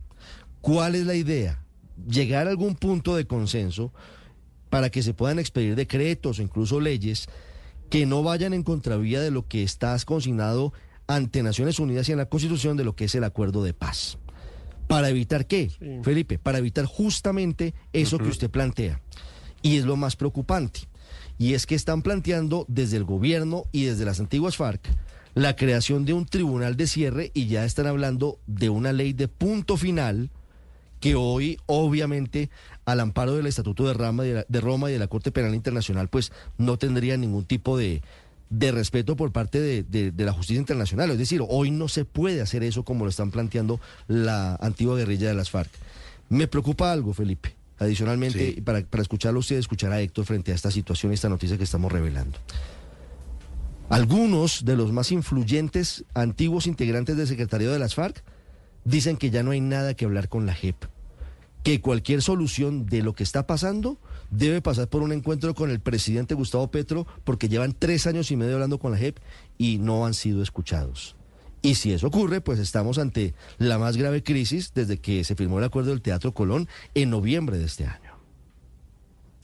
¿Cuál 0.61 0.95
es 0.95 1.05
la 1.05 1.15
idea? 1.15 1.63
Llegar 2.07 2.47
a 2.47 2.49
algún 2.49 2.75
punto 2.75 3.15
de 3.15 3.27
consenso 3.27 3.93
para 4.73 4.89
que 4.89 5.03
se 5.03 5.13
puedan 5.13 5.37
expedir 5.37 5.75
decretos 5.75 6.39
o 6.39 6.41
incluso 6.41 6.79
leyes 6.79 7.27
que 7.91 8.07
no 8.07 8.23
vayan 8.23 8.55
en 8.55 8.63
contravía 8.63 9.21
de 9.21 9.29
lo 9.29 9.47
que 9.47 9.61
está 9.61 9.95
consignado 10.03 10.73
ante 11.05 11.43
Naciones 11.43 11.77
Unidas 11.77 12.09
y 12.09 12.13
en 12.13 12.17
la 12.17 12.25
Constitución 12.25 12.75
de 12.75 12.83
lo 12.83 12.95
que 12.95 13.05
es 13.05 13.13
el 13.13 13.23
acuerdo 13.23 13.63
de 13.63 13.75
paz. 13.75 14.17
¿Para 14.87 15.09
evitar 15.09 15.45
qué, 15.45 15.69
Felipe? 16.01 16.39
Para 16.39 16.57
evitar 16.57 16.85
justamente 16.85 17.75
eso 17.93 18.17
que 18.17 18.29
usted 18.29 18.49
plantea. 18.49 18.99
Y 19.61 19.77
es 19.77 19.85
lo 19.85 19.95
más 19.95 20.15
preocupante. 20.15 20.79
Y 21.37 21.53
es 21.53 21.67
que 21.67 21.75
están 21.75 22.01
planteando 22.01 22.65
desde 22.67 22.97
el 22.97 23.03
gobierno 23.03 23.65
y 23.71 23.83
desde 23.83 24.05
las 24.05 24.19
antiguas 24.19 24.57
FARC 24.57 24.81
la 25.35 25.55
creación 25.55 26.03
de 26.03 26.13
un 26.13 26.25
tribunal 26.25 26.77
de 26.77 26.87
cierre 26.87 27.29
y 27.35 27.45
ya 27.45 27.63
están 27.63 27.85
hablando 27.85 28.39
de 28.47 28.69
una 28.69 28.91
ley 28.91 29.13
de 29.13 29.27
punto 29.27 29.77
final 29.77 30.31
que 31.03 31.15
hoy 31.15 31.59
obviamente 31.65 32.49
al 32.85 32.99
amparo 32.99 33.35
del 33.35 33.47
Estatuto 33.47 33.85
de, 33.87 33.93
Rama, 33.93 34.23
de, 34.23 34.33
la- 34.33 34.45
de 34.47 34.61
Roma 34.61 34.89
y 34.89 34.93
de 34.93 34.99
la 34.99 35.07
Corte 35.07 35.31
Penal 35.31 35.55
Internacional 35.55 36.07
pues 36.09 36.31
no 36.57 36.77
tendría 36.77 37.15
ningún 37.17 37.45
tipo 37.45 37.77
de, 37.77 38.01
de 38.49 38.71
respeto 38.71 39.15
por 39.15 39.31
parte 39.31 39.59
de, 39.59 39.83
de- 39.83 40.11
de 40.11 40.25
la 40.25 40.33
justicia 40.33 40.59
internacional. 40.59 41.09
Es 41.11 41.17
decir, 41.17 41.41
hoy 41.47 41.71
no 41.71 41.87
se 41.87 42.05
puede 42.05 42.41
hacer 42.41 42.63
eso 42.63 42.83
como 42.83 43.05
lo 43.05 43.09
están 43.09 43.31
planteando 43.31 43.79
la 44.07 44.55
antigua 44.61 44.97
guerrilla 44.97 45.27
de 45.29 45.33
las 45.33 45.49
FARC. 45.49 45.71
Me 46.29 46.47
preocupa 46.47 46.91
algo, 46.91 47.13
Felipe. 47.13 47.55
Adicionalmente, 47.79 48.61
para, 48.63 48.81
para 48.81 49.01
escucharlo 49.01 49.39
usted, 49.39 49.57
escuchar 49.57 49.91
a 49.91 49.99
Héctor 49.99 50.25
frente 50.25 50.51
a 50.51 50.55
esta 50.55 50.71
situación 50.71 51.11
y 51.11 51.15
esta 51.15 51.27
noticia 51.29 51.57
que 51.57 51.63
estamos 51.63 51.91
revelando. 51.91 52.37
Algunos 53.89 54.65
de 54.65 54.75
los 54.75 54.91
más 54.91 55.11
influyentes 55.11 56.05
antiguos 56.13 56.67
integrantes 56.67 57.17
del 57.17 57.27
secretariado 57.27 57.73
de 57.73 57.79
las 57.79 57.95
FARC 57.95 58.23
dicen 58.85 59.17
que 59.17 59.29
ya 59.29 59.43
no 59.43 59.51
hay 59.51 59.61
nada 59.61 59.93
que 59.93 60.05
hablar 60.05 60.29
con 60.29 60.45
la 60.45 60.53
JEP, 60.53 60.75
que 61.63 61.81
cualquier 61.81 62.21
solución 62.21 62.85
de 62.85 63.01
lo 63.01 63.13
que 63.15 63.23
está 63.23 63.47
pasando 63.47 63.97
debe 64.29 64.61
pasar 64.61 64.89
por 64.89 65.01
un 65.01 65.11
encuentro 65.11 65.53
con 65.55 65.71
el 65.71 65.79
presidente 65.79 66.35
Gustavo 66.35 66.69
Petro, 66.69 67.07
porque 67.23 67.49
llevan 67.49 67.75
tres 67.77 68.05
años 68.05 68.31
y 68.31 68.35
medio 68.35 68.55
hablando 68.55 68.79
con 68.79 68.91
la 68.91 68.97
JEP 68.97 69.17
y 69.57 69.77
no 69.77 70.05
han 70.05 70.13
sido 70.13 70.43
escuchados. 70.43 71.15
Y 71.61 71.75
si 71.75 71.93
eso 71.93 72.07
ocurre, 72.07 72.41
pues 72.41 72.59
estamos 72.59 72.97
ante 72.97 73.33
la 73.57 73.77
más 73.77 73.95
grave 73.95 74.21
crisis 74.21 74.73
desde 74.73 74.97
que 74.97 75.23
se 75.23 75.35
firmó 75.35 75.59
el 75.59 75.65
acuerdo 75.65 75.91
del 75.91 76.01
Teatro 76.01 76.33
Colón 76.33 76.67
en 76.93 77.09
noviembre 77.09 77.57
de 77.57 77.65
este 77.65 77.85
año. 77.85 78.11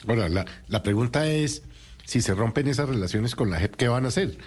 Ahora, 0.06 0.28
la, 0.28 0.46
la 0.68 0.84
pregunta 0.84 1.28
es, 1.28 1.64
si 2.06 2.22
se 2.22 2.34
rompen 2.34 2.68
esas 2.68 2.90
relaciones 2.90 3.36
con 3.36 3.50
la 3.50 3.60
JEP, 3.60 3.76
¿qué 3.76 3.88
van 3.88 4.04
a 4.04 4.10
hacer? 4.10 4.38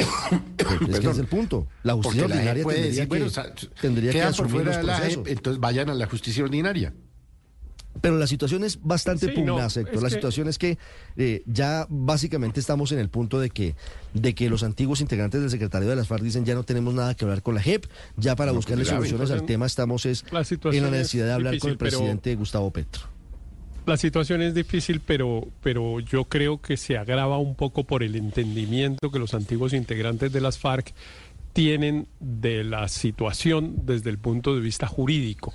Es 0.00 1.00
que 1.00 1.10
es 1.10 1.18
el 1.18 1.26
punto. 1.26 1.66
La 1.82 1.94
justicia 1.94 2.22
Porque 2.22 2.34
la 2.34 2.36
ordinaria 2.40 2.62
puede 2.64 2.76
tendría 2.82 2.90
decir, 2.90 3.02
que, 3.02 3.08
bueno, 3.08 3.26
o 3.26 3.30
sea, 3.30 3.54
tendría 3.80 4.10
que 4.12 4.18
quedan 4.18 4.34
por 4.34 4.46
asumir 4.46 4.50
fuera 4.50 4.66
los 4.70 4.76
de 4.76 4.82
la 4.84 4.96
procesos. 4.96 5.24
JEP, 5.24 5.36
entonces 5.36 5.60
vayan 5.60 5.90
a 5.90 5.94
la 5.94 6.06
justicia 6.06 6.44
ordinaria. 6.44 6.92
Pero 8.00 8.16
la 8.18 8.26
situación 8.28 8.62
es 8.62 8.80
bastante 8.82 9.26
Sí, 9.34 9.42
no, 9.42 9.54
pugnaz, 9.54 9.76
Héctor. 9.76 10.02
La 10.02 10.08
que- 10.08 10.14
situación 10.14 10.48
es 10.48 10.58
que 10.58 10.78
eh, 11.16 11.42
ya 11.46 11.86
básicamente 11.90 12.60
estamos 12.60 12.92
en 12.92 13.00
el 13.00 13.08
punto 13.10 13.40
de 13.40 13.50
que, 13.50 13.74
de 14.14 14.34
que 14.34 14.48
los 14.48 14.62
antiguos 14.62 15.00
integrantes 15.00 15.40
del 15.40 15.50
secretario 15.50 15.88
de 15.88 15.96
las 15.96 16.06
FARC 16.06 16.22
dicen 16.22 16.44
ya 16.44 16.54
no 16.54 16.62
tenemos 16.62 16.94
nada 16.94 17.14
que 17.14 17.24
hablar 17.24 17.42
con 17.42 17.54
la 17.56 17.60
JEP, 17.60 17.86
ya 18.16 18.36
para 18.36 18.52
No, 18.52 18.56
buscarle 18.56 18.84
pues, 18.84 18.92
la 18.92 18.96
soluciones 18.98 19.30
al 19.32 19.44
tema 19.44 19.66
estamos 19.66 20.06
es 20.06 20.24
la 20.30 20.40
en 20.48 20.82
la 20.82 20.88
es 20.88 20.92
necesidad 20.92 21.26
de 21.26 21.32
hablar 21.32 21.58
con 21.58 21.70
el 21.72 21.76
pero- 21.76 21.90
presidente 21.98 22.34
Gustavo 22.36 22.70
Petro. 22.70 23.02
La 23.86 23.96
situación 23.96 24.42
es 24.42 24.54
difícil, 24.54 25.00
pero, 25.00 25.48
pero 25.62 26.00
yo 26.00 26.24
creo 26.24 26.60
que 26.60 26.76
se 26.76 26.96
agrava 26.98 27.38
un 27.38 27.54
poco 27.54 27.84
por 27.84 28.02
el 28.02 28.14
entendimiento 28.14 29.10
que 29.10 29.18
los 29.18 29.34
antiguos 29.34 29.72
integrantes 29.72 30.32
de 30.32 30.40
las 30.40 30.58
FARC 30.58 30.92
tienen 31.52 32.06
de 32.20 32.62
la 32.62 32.88
situación 32.88 33.86
desde 33.86 34.10
el 34.10 34.18
punto 34.18 34.54
de 34.54 34.60
vista 34.60 34.86
jurídico. 34.86 35.52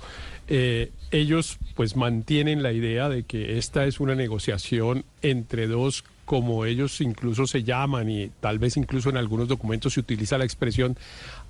Eh, 0.48 0.92
ellos 1.10 1.58
pues 1.74 1.96
mantienen 1.96 2.62
la 2.62 2.72
idea 2.72 3.08
de 3.08 3.24
que 3.24 3.58
esta 3.58 3.86
es 3.86 4.00
una 4.00 4.14
negociación 4.14 5.04
entre 5.22 5.66
dos 5.66 6.04
como 6.24 6.64
ellos 6.64 7.00
incluso 7.00 7.46
se 7.46 7.62
llaman 7.62 8.10
y 8.10 8.30
tal 8.40 8.58
vez 8.58 8.76
incluso 8.76 9.08
en 9.08 9.16
algunos 9.16 9.48
documentos 9.48 9.94
se 9.94 10.00
utiliza 10.00 10.36
la 10.36 10.44
expresión 10.44 10.96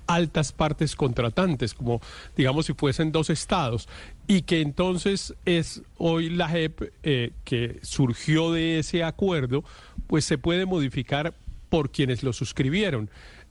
altas 0.07 0.51
partes 0.51 0.95
contratantes, 0.95 1.73
como 1.73 2.01
digamos 2.35 2.65
si 2.65 2.73
fuesen 2.73 3.11
dos 3.11 3.29
estados, 3.29 3.87
y 4.27 4.41
que 4.41 4.61
entonces 4.61 5.35
es 5.45 5.81
hoy 5.97 6.29
la 6.29 6.49
JEP 6.49 6.93
eh, 7.03 7.31
que 7.43 7.79
surgió 7.83 8.51
de 8.51 8.79
ese 8.79 9.03
acuerdo, 9.03 9.63
pues 10.07 10.25
se 10.25 10.37
puede 10.37 10.65
modificar 10.65 11.33
por 11.69 11.91
quienes 11.91 12.23
lo 12.23 12.33
suscribieron. 12.33 13.09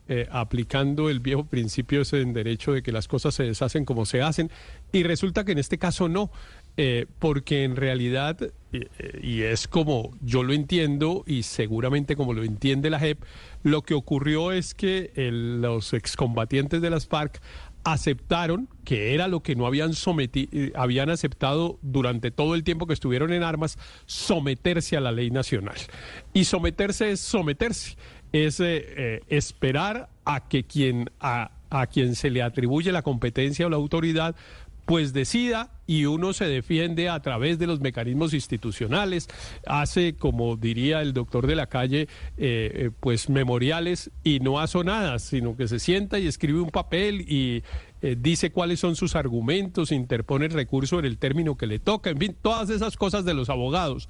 eh, 0.09 0.25
aplicando 0.31 1.09
el 1.09 1.19
viejo 1.19 1.43
principio 1.43 2.01
ese 2.01 2.21
en 2.21 2.31
derecho 2.31 2.71
de 2.71 2.81
que 2.81 2.93
las 2.93 3.09
cosas 3.09 3.35
se 3.35 3.43
deshacen 3.43 3.83
como 3.83 4.05
se 4.05 4.21
hacen 4.21 4.49
y 4.93 5.03
resulta 5.03 5.43
que 5.43 5.51
en 5.51 5.57
este 5.57 5.77
caso 5.77 6.07
no 6.07 6.31
eh, 6.77 7.05
porque 7.19 7.63
en 7.63 7.75
realidad 7.75 8.37
eh, 8.41 8.51
eh, 8.99 9.19
y 9.23 9.41
es 9.41 9.67
como 9.67 10.11
yo 10.21 10.43
lo 10.43 10.53
entiendo 10.53 11.23
y 11.25 11.43
seguramente 11.43 12.15
como 12.15 12.33
lo 12.33 12.43
entiende 12.43 12.89
la 12.89 12.99
JEP 12.99 13.19
lo 13.63 13.81
que 13.81 13.93
ocurrió 13.95 14.51
es 14.51 14.73
que 14.75 15.11
el- 15.15 15.61
los 15.61 15.93
excombatientes 15.93 16.81
de 16.81 16.89
las 16.89 17.07
FARC 17.07 17.41
aceptaron 17.83 18.67
que 18.83 19.13
era 19.13 19.27
lo 19.29 19.41
que 19.41 19.55
no 19.55 19.65
habían 19.65 19.93
sometido, 19.93 20.49
habían 20.75 21.09
aceptado 21.09 21.79
durante 21.81 22.31
todo 22.31 22.53
el 22.55 22.63
tiempo 22.63 22.85
que 22.85 22.93
estuvieron 22.93 23.31
en 23.31 23.43
armas, 23.43 23.77
someterse 24.05 24.97
a 24.97 25.01
la 25.01 25.11
ley 25.13 25.31
nacional. 25.31 25.77
Y 26.33 26.43
someterse 26.43 27.11
es 27.11 27.21
someterse, 27.21 27.95
es 28.33 28.59
eh, 28.59 28.65
eh, 28.97 29.21
esperar 29.29 30.09
a 30.25 30.49
que 30.49 30.63
quien 30.65 31.09
a, 31.21 31.51
a 31.69 31.87
quien 31.87 32.15
se 32.15 32.29
le 32.29 32.41
atribuye 32.41 32.91
la 32.91 33.03
competencia 33.03 33.65
o 33.65 33.69
la 33.69 33.77
autoridad 33.77 34.35
pues 34.87 35.11
decida 35.11 35.69
y 35.85 36.05
uno 36.05 36.31
se 36.31 36.45
defiende 36.45 37.09
a 37.09 37.19
través 37.19 37.59
de 37.59 37.67
los 37.67 37.81
mecanismos 37.81 38.33
institucionales, 38.33 39.27
hace, 39.65 40.15
como 40.15 40.55
diría 40.55 41.01
el 41.01 41.11
doctor 41.11 41.45
de 41.45 41.57
la 41.57 41.67
calle, 41.67 42.03
eh, 42.03 42.07
eh, 42.37 42.91
pues 42.97 43.29
memoriales 43.29 44.11
y 44.23 44.39
no 44.39 44.61
hace 44.61 44.81
nada, 44.85 45.19
sino 45.19 45.57
que 45.57 45.67
se 45.67 45.79
sienta 45.79 46.19
y 46.19 46.27
escribe 46.27 46.61
un 46.61 46.69
papel 46.69 47.25
y 47.29 47.63
eh, 48.01 48.15
dice 48.17 48.51
cuáles 48.51 48.79
son 48.79 48.95
sus 48.95 49.17
argumentos, 49.17 49.91
interpone 49.91 50.45
el 50.45 50.53
recurso 50.53 50.99
en 50.99 51.05
el 51.05 51.17
término 51.17 51.57
que 51.57 51.67
le 51.67 51.79
toca, 51.79 52.09
en 52.09 52.17
fin, 52.17 52.37
todas 52.41 52.69
esas 52.69 52.95
cosas 52.95 53.25
de 53.25 53.33
los 53.33 53.49
abogados. 53.49 54.07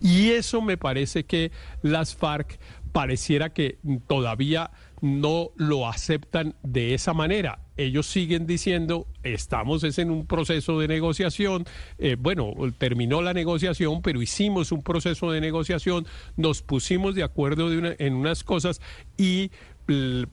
Y 0.00 0.30
eso 0.30 0.62
me 0.62 0.76
parece 0.76 1.24
que 1.24 1.50
las 1.82 2.14
FARC 2.14 2.60
pareciera 2.92 3.52
que 3.52 3.78
todavía 4.06 4.70
no 5.00 5.50
lo 5.56 5.88
aceptan 5.88 6.54
de 6.62 6.94
esa 6.94 7.12
manera. 7.14 7.60
Ellos 7.76 8.06
siguen 8.06 8.46
diciendo, 8.46 9.06
estamos 9.22 9.84
es 9.84 9.98
en 9.98 10.10
un 10.10 10.26
proceso 10.26 10.78
de 10.78 10.88
negociación, 10.88 11.64
eh, 11.98 12.16
bueno, 12.18 12.52
terminó 12.76 13.22
la 13.22 13.32
negociación, 13.32 14.02
pero 14.02 14.20
hicimos 14.20 14.70
un 14.72 14.82
proceso 14.82 15.30
de 15.30 15.40
negociación, 15.40 16.06
nos 16.36 16.62
pusimos 16.62 17.14
de 17.14 17.22
acuerdo 17.22 17.70
en 17.72 18.14
unas 18.14 18.44
cosas 18.44 18.80
y 19.16 19.50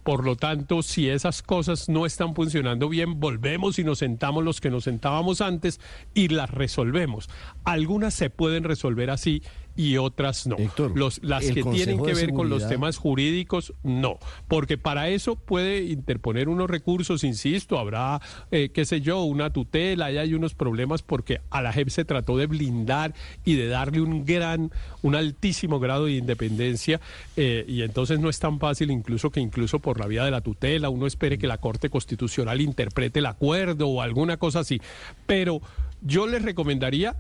por 0.04 0.24
lo 0.24 0.36
tanto, 0.36 0.84
si 0.84 1.10
esas 1.10 1.42
cosas 1.42 1.90
no 1.90 2.06
están 2.06 2.36
funcionando 2.36 2.90
bien, 2.90 3.20
volvemos 3.20 3.80
y 3.80 3.84
nos 3.84 4.00
sentamos 4.00 4.44
los 4.44 4.62
que 4.62 4.70
nos 4.70 4.84
sentábamos 4.84 5.42
antes 5.42 5.80
y 6.14 6.28
las 6.28 6.52
resolvemos. 6.52 7.28
Algunas 7.64 8.14
se 8.14 8.30
pueden 8.30 8.64
resolver 8.64 9.10
así 9.10 9.42
y 9.78 9.96
otras 9.98 10.46
no. 10.48 10.58
Los- 10.96 11.24
las 11.24 11.46
que 11.46 11.62
tienen 11.76 12.04
que 12.04 12.14
ver 12.16 12.34
con 12.34 12.50
los 12.50 12.64
temas 12.68 12.98
jurídicos, 12.98 13.74
no. 13.84 14.18
Porque 14.50 14.78
para 14.78 15.08
eso 15.10 15.36
puede 15.38 15.84
interponer 15.84 16.50
unos 16.50 16.70
recursos, 16.70 17.24
insisto, 17.24 17.80
habrá, 17.80 18.20
eh, 18.52 18.70
qué 18.74 18.84
sé 18.84 19.00
yo, 19.00 19.22
una 19.24 19.52
tutela, 19.52 20.12
y 20.12 20.18
hay 20.18 20.34
unos 20.34 20.54
problemas 20.56 21.04
porque 21.04 21.40
a 21.52 21.62
la 21.62 21.72
JEP 21.72 21.90
se 21.90 22.04
trató 22.06 22.36
de 22.38 22.48
blindar 22.48 23.14
y 23.46 23.54
de 23.56 23.68
darle 23.68 24.02
un 24.02 24.26
gran, 24.26 24.72
un 25.04 25.16
altísimo 25.16 25.80
grado 25.80 26.06
de 26.06 26.14
independencia, 26.14 27.00
eh, 27.38 27.64
y 27.68 27.84
entonces 27.84 28.20
no 28.20 28.30
es 28.30 28.40
tan 28.40 28.60
fácil 28.60 28.92
incluso 28.92 29.30
que 29.30 29.40
incluso 29.40 29.80
por 29.80 30.00
la 30.00 30.08
vía 30.08 30.26
de 30.26 30.32
la 30.32 30.42
tutela 30.42 30.90
uno 30.90 31.06
espere 31.06 31.38
que 31.38 31.48
la 31.48 31.60
Corte 31.60 31.90
Constitucional 31.90 32.60
interprete 32.62 33.20
el 33.20 33.28
acuerdo 33.28 33.88
o 33.88 34.02
alguna 34.02 34.38
cosa 34.38 34.60
así. 34.62 34.82
Pero 35.28 35.62
yo 36.02 36.26
les 36.28 36.42
recomendaría 36.42 37.16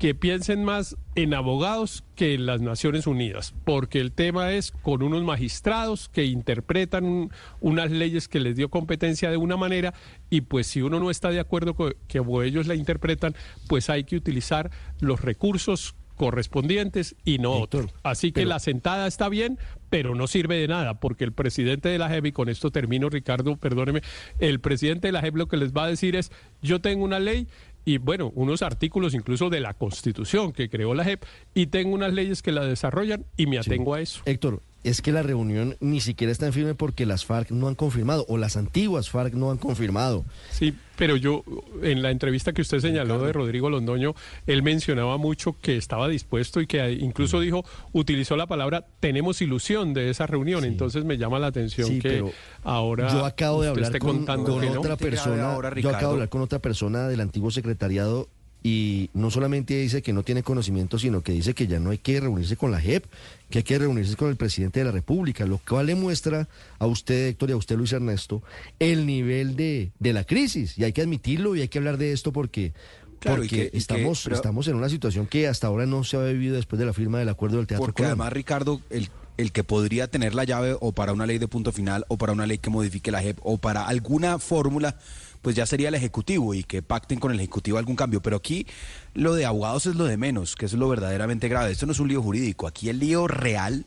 que 0.00 0.14
piensen 0.14 0.64
más 0.64 0.96
en 1.14 1.34
abogados 1.34 2.04
que 2.16 2.32
en 2.34 2.46
las 2.46 2.62
Naciones 2.62 3.06
Unidas, 3.06 3.54
porque 3.64 4.00
el 4.00 4.12
tema 4.12 4.50
es 4.52 4.72
con 4.72 5.02
unos 5.02 5.22
magistrados 5.22 6.08
que 6.08 6.24
interpretan 6.24 7.04
un- 7.04 7.30
unas 7.60 7.90
leyes 7.90 8.26
que 8.26 8.40
les 8.40 8.56
dio 8.56 8.70
competencia 8.70 9.30
de 9.30 9.36
una 9.36 9.58
manera 9.58 9.92
y 10.30 10.40
pues 10.40 10.66
si 10.68 10.80
uno 10.80 11.00
no 11.00 11.10
está 11.10 11.28
de 11.30 11.38
acuerdo 11.38 11.74
con 11.74 11.94
que 12.08 12.22
ellos 12.44 12.66
la 12.66 12.74
interpretan, 12.76 13.34
pues 13.68 13.90
hay 13.90 14.04
que 14.04 14.16
utilizar 14.16 14.70
los 15.00 15.20
recursos 15.20 15.94
correspondientes 16.16 17.16
y 17.24 17.38
no 17.38 17.52
otros. 17.52 17.90
Así 18.02 18.28
que 18.28 18.40
pero- 18.40 18.50
la 18.50 18.58
sentada 18.58 19.06
está 19.06 19.28
bien, 19.28 19.58
pero 19.90 20.14
no 20.14 20.26
sirve 20.26 20.56
de 20.56 20.68
nada, 20.68 21.00
porque 21.00 21.24
el 21.24 21.32
presidente 21.32 21.88
de 21.88 21.98
la 21.98 22.08
JEP, 22.08 22.26
y 22.26 22.32
con 22.32 22.48
esto 22.48 22.70
termino, 22.70 23.08
Ricardo, 23.08 23.56
perdóneme, 23.56 24.02
el 24.38 24.60
presidente 24.60 25.08
de 25.08 25.12
la 25.12 25.20
JEP 25.22 25.36
lo 25.36 25.48
que 25.48 25.56
les 25.56 25.72
va 25.72 25.84
a 25.84 25.88
decir 25.88 26.16
es, 26.16 26.30
yo 26.62 26.80
tengo 26.80 27.04
una 27.04 27.18
ley 27.20 27.46
y 27.84 27.98
bueno, 27.98 28.32
unos 28.34 28.62
artículos 28.62 29.14
incluso 29.14 29.50
de 29.50 29.60
la 29.60 29.74
Constitución 29.74 30.52
que 30.52 30.68
creó 30.68 30.94
la 30.94 31.04
JEP 31.04 31.24
y 31.54 31.66
tengo 31.66 31.94
unas 31.94 32.12
leyes 32.12 32.42
que 32.42 32.52
la 32.52 32.64
desarrollan 32.64 33.24
y 33.36 33.46
me 33.46 33.58
atengo 33.58 33.94
a 33.94 34.00
eso. 34.00 34.22
Héctor, 34.26 34.62
es 34.82 35.02
que 35.02 35.12
la 35.12 35.22
reunión 35.22 35.76
ni 35.80 36.00
siquiera 36.00 36.32
está 36.32 36.46
en 36.46 36.52
firme 36.52 36.74
porque 36.74 37.06
las 37.06 37.24
FARC 37.24 37.50
no 37.50 37.68
han 37.68 37.74
confirmado, 37.74 38.24
o 38.28 38.38
las 38.38 38.56
antiguas 38.56 39.10
FARC 39.10 39.34
no 39.34 39.50
han 39.50 39.58
confirmado. 39.58 40.24
Sí, 40.50 40.74
pero 40.96 41.16
yo, 41.16 41.44
en 41.82 42.02
la 42.02 42.10
entrevista 42.10 42.52
que 42.52 42.62
usted 42.62 42.80
señaló 42.80 43.22
de 43.22 43.32
Rodrigo 43.32 43.70
Londoño, 43.70 44.14
él 44.46 44.62
mencionaba 44.62 45.16
mucho 45.16 45.56
que 45.60 45.76
estaba 45.76 46.08
dispuesto 46.08 46.60
y 46.60 46.66
que 46.66 46.92
incluso 46.92 47.40
dijo, 47.40 47.64
utilizó 47.92 48.36
la 48.36 48.46
palabra, 48.46 48.86
tenemos 49.00 49.40
ilusión 49.40 49.94
de 49.94 50.10
esa 50.10 50.26
reunión. 50.26 50.64
Entonces 50.64 51.04
me 51.04 51.16
llama 51.16 51.38
la 51.38 51.48
atención 51.48 51.88
Sí, 51.88 51.98
que 52.00 52.08
pero 52.08 52.32
ahora 52.64 53.12
yo 53.12 53.24
acabo 53.24 53.62
de 53.62 53.68
hablar 53.68 53.98
con, 53.98 54.24
no. 54.24 54.80
otra 54.80 54.96
persona, 54.96 55.58
yo 55.76 55.90
acabo 55.90 56.08
de 56.08 56.14
hablar 56.14 56.28
con 56.28 56.42
otra 56.42 56.58
persona 56.58 57.08
del 57.08 57.20
antiguo 57.20 57.50
secretariado 57.50 58.28
y 58.62 59.08
no 59.14 59.30
solamente 59.30 59.74
dice 59.80 60.02
que 60.02 60.12
no 60.12 60.22
tiene 60.22 60.42
conocimiento, 60.42 60.98
sino 60.98 61.22
que 61.22 61.32
dice 61.32 61.54
que 61.54 61.66
ya 61.66 61.78
no 61.80 61.90
hay 61.90 61.98
que 61.98 62.20
reunirse 62.20 62.56
con 62.56 62.70
la 62.70 62.80
JEP, 62.80 63.04
que 63.48 63.58
hay 63.58 63.64
que 63.64 63.78
reunirse 63.78 64.16
con 64.16 64.28
el 64.28 64.36
presidente 64.36 64.80
de 64.80 64.84
la 64.86 64.92
República, 64.92 65.46
lo 65.46 65.58
cual 65.58 65.86
le 65.86 65.94
muestra 65.94 66.48
a 66.78 66.86
usted, 66.86 67.28
Héctor, 67.28 67.50
y 67.50 67.52
a 67.54 67.56
usted, 67.56 67.76
Luis 67.76 67.92
Ernesto, 67.92 68.42
el 68.78 69.06
nivel 69.06 69.56
de, 69.56 69.92
de 69.98 70.12
la 70.12 70.24
crisis. 70.24 70.76
Y 70.76 70.84
hay 70.84 70.92
que 70.92 71.00
admitirlo 71.02 71.56
y 71.56 71.62
hay 71.62 71.68
que 71.68 71.78
hablar 71.78 71.96
de 71.96 72.12
esto 72.12 72.32
porque, 72.32 72.72
Claro, 73.18 73.42
y 73.44 73.48
porque 73.48 73.56
que- 73.56 73.66
y 73.68 73.70
que- 73.70 73.78
estamos, 73.78 74.22
pero- 74.24 74.36
estamos 74.36 74.68
en 74.68 74.74
una 74.76 74.88
situación 74.90 75.26
que 75.26 75.48
hasta 75.48 75.66
ahora 75.66 75.86
no 75.86 76.04
se 76.04 76.16
había 76.18 76.32
vivido 76.32 76.56
después 76.56 76.78
de 76.78 76.86
la 76.86 76.92
firma 76.92 77.18
del 77.18 77.28
acuerdo 77.30 77.56
del 77.56 77.66
Teatro 77.66 77.84
Porque 77.86 78.02
Colón. 78.02 78.10
además, 78.12 78.32
Ricardo, 78.34 78.80
el, 78.90 79.08
el 79.38 79.52
que 79.52 79.64
podría 79.64 80.06
tener 80.08 80.34
la 80.34 80.44
llave 80.44 80.76
o 80.78 80.92
para 80.92 81.14
una 81.14 81.24
ley 81.26 81.38
de 81.38 81.48
punto 81.48 81.72
final 81.72 82.04
o 82.08 82.18
para 82.18 82.32
una 82.34 82.46
ley 82.46 82.58
que 82.58 82.68
modifique 82.68 83.10
la 83.10 83.22
JEP 83.22 83.38
o 83.42 83.56
para 83.56 83.86
alguna 83.86 84.38
fórmula, 84.38 84.98
pues 85.42 85.56
ya 85.56 85.66
sería 85.66 85.88
el 85.88 85.94
Ejecutivo 85.94 86.54
y 86.54 86.64
que 86.64 86.82
pacten 86.82 87.18
con 87.18 87.32
el 87.32 87.38
Ejecutivo 87.38 87.78
algún 87.78 87.96
cambio. 87.96 88.20
Pero 88.22 88.36
aquí 88.36 88.66
lo 89.14 89.34
de 89.34 89.44
abogados 89.44 89.86
es 89.86 89.96
lo 89.96 90.04
de 90.04 90.16
menos, 90.16 90.54
que 90.54 90.66
es 90.66 90.72
lo 90.72 90.88
verdaderamente 90.88 91.48
grave. 91.48 91.72
Esto 91.72 91.86
no 91.86 91.92
es 91.92 92.00
un 92.00 92.08
lío 92.08 92.22
jurídico. 92.22 92.66
Aquí 92.66 92.88
el 92.88 93.00
lío 93.00 93.26
real 93.26 93.84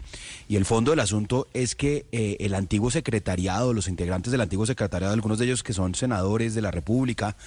y 0.49 0.57
el 0.57 0.65
fondo 0.65 0.91
del 0.91 0.99
asunto 0.99 1.47
es 1.53 1.75
que 1.75 2.05
eh, 2.11 2.37
el 2.39 2.53
antiguo 2.53 2.91
secretariado, 2.91 3.73
los 3.73 3.87
integrantes 3.87 4.31
del 4.31 4.41
antiguo 4.41 4.65
secretariado, 4.65 5.13
algunos 5.13 5.39
de 5.39 5.45
ellos 5.45 5.63
que 5.63 5.73
son 5.73 5.95
senadores 5.95 6.55
de 6.55 6.61
la 6.61 6.71
República, 6.71 7.37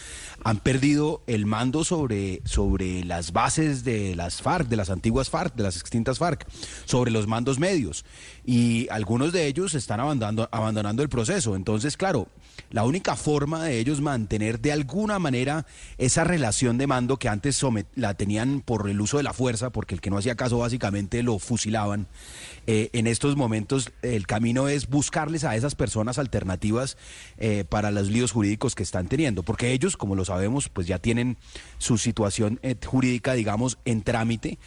han 0.42 0.58
perdido 0.58 1.22
el 1.26 1.44
mando 1.44 1.84
sobre, 1.84 2.40
sobre 2.44 3.04
las 3.04 3.32
bases 3.32 3.84
de 3.84 4.16
las 4.16 4.40
FARC, 4.40 4.68
de 4.68 4.76
las 4.76 4.90
antiguas 4.90 5.28
FARC, 5.28 5.54
de 5.54 5.62
las 5.62 5.76
extintas 5.76 6.18
FARC, 6.18 6.46
sobre 6.86 7.10
los 7.10 7.26
mandos 7.26 7.58
medios. 7.58 8.04
Y 8.44 8.88
algunos 8.90 9.32
de 9.32 9.46
ellos 9.46 9.74
están 9.74 10.00
abandonando, 10.00 10.48
abandonando 10.50 11.02
el 11.02 11.08
proceso. 11.08 11.56
Entonces, 11.56 11.96
claro, 11.96 12.28
la 12.70 12.84
única 12.84 13.16
forma 13.16 13.64
de 13.64 13.78
ellos 13.78 14.00
mantener 14.00 14.60
de 14.60 14.72
alguna 14.72 15.18
manera 15.18 15.66
esa 15.98 16.24
relación 16.24 16.78
de 16.78 16.86
mando 16.86 17.18
que 17.18 17.28
antes 17.28 17.56
la 17.94 18.14
tenían 18.14 18.60
por 18.60 18.88
el 18.88 19.00
uso 19.00 19.16
de 19.16 19.22
la 19.22 19.32
fuerza, 19.32 19.70
porque 19.70 19.94
el 19.94 20.00
que 20.00 20.10
no 20.10 20.18
hacía 20.18 20.34
caso 20.34 20.58
básicamente 20.58 21.22
lo 21.22 21.38
fusilaban. 21.38 22.06
Eh, 22.66 22.90
en 22.92 23.06
estos 23.06 23.36
momentos 23.36 23.92
el 24.02 24.26
camino 24.26 24.68
es 24.68 24.88
buscarles 24.88 25.44
a 25.44 25.54
esas 25.54 25.74
personas 25.74 26.18
alternativas 26.18 26.96
eh, 27.38 27.64
para 27.68 27.90
los 27.90 28.10
líos 28.10 28.32
jurídicos 28.32 28.74
que 28.74 28.82
están 28.82 29.08
teniendo, 29.08 29.42
porque 29.42 29.72
ellos, 29.72 29.96
como 29.96 30.16
lo 30.16 30.24
sabemos, 30.24 30.68
pues 30.68 30.86
ya 30.86 30.98
tienen 30.98 31.36
su 31.78 31.98
situación 31.98 32.58
eh, 32.62 32.74
jurídica, 32.84 33.34
digamos, 33.34 33.78
en 33.84 34.02
trámite 34.02 34.58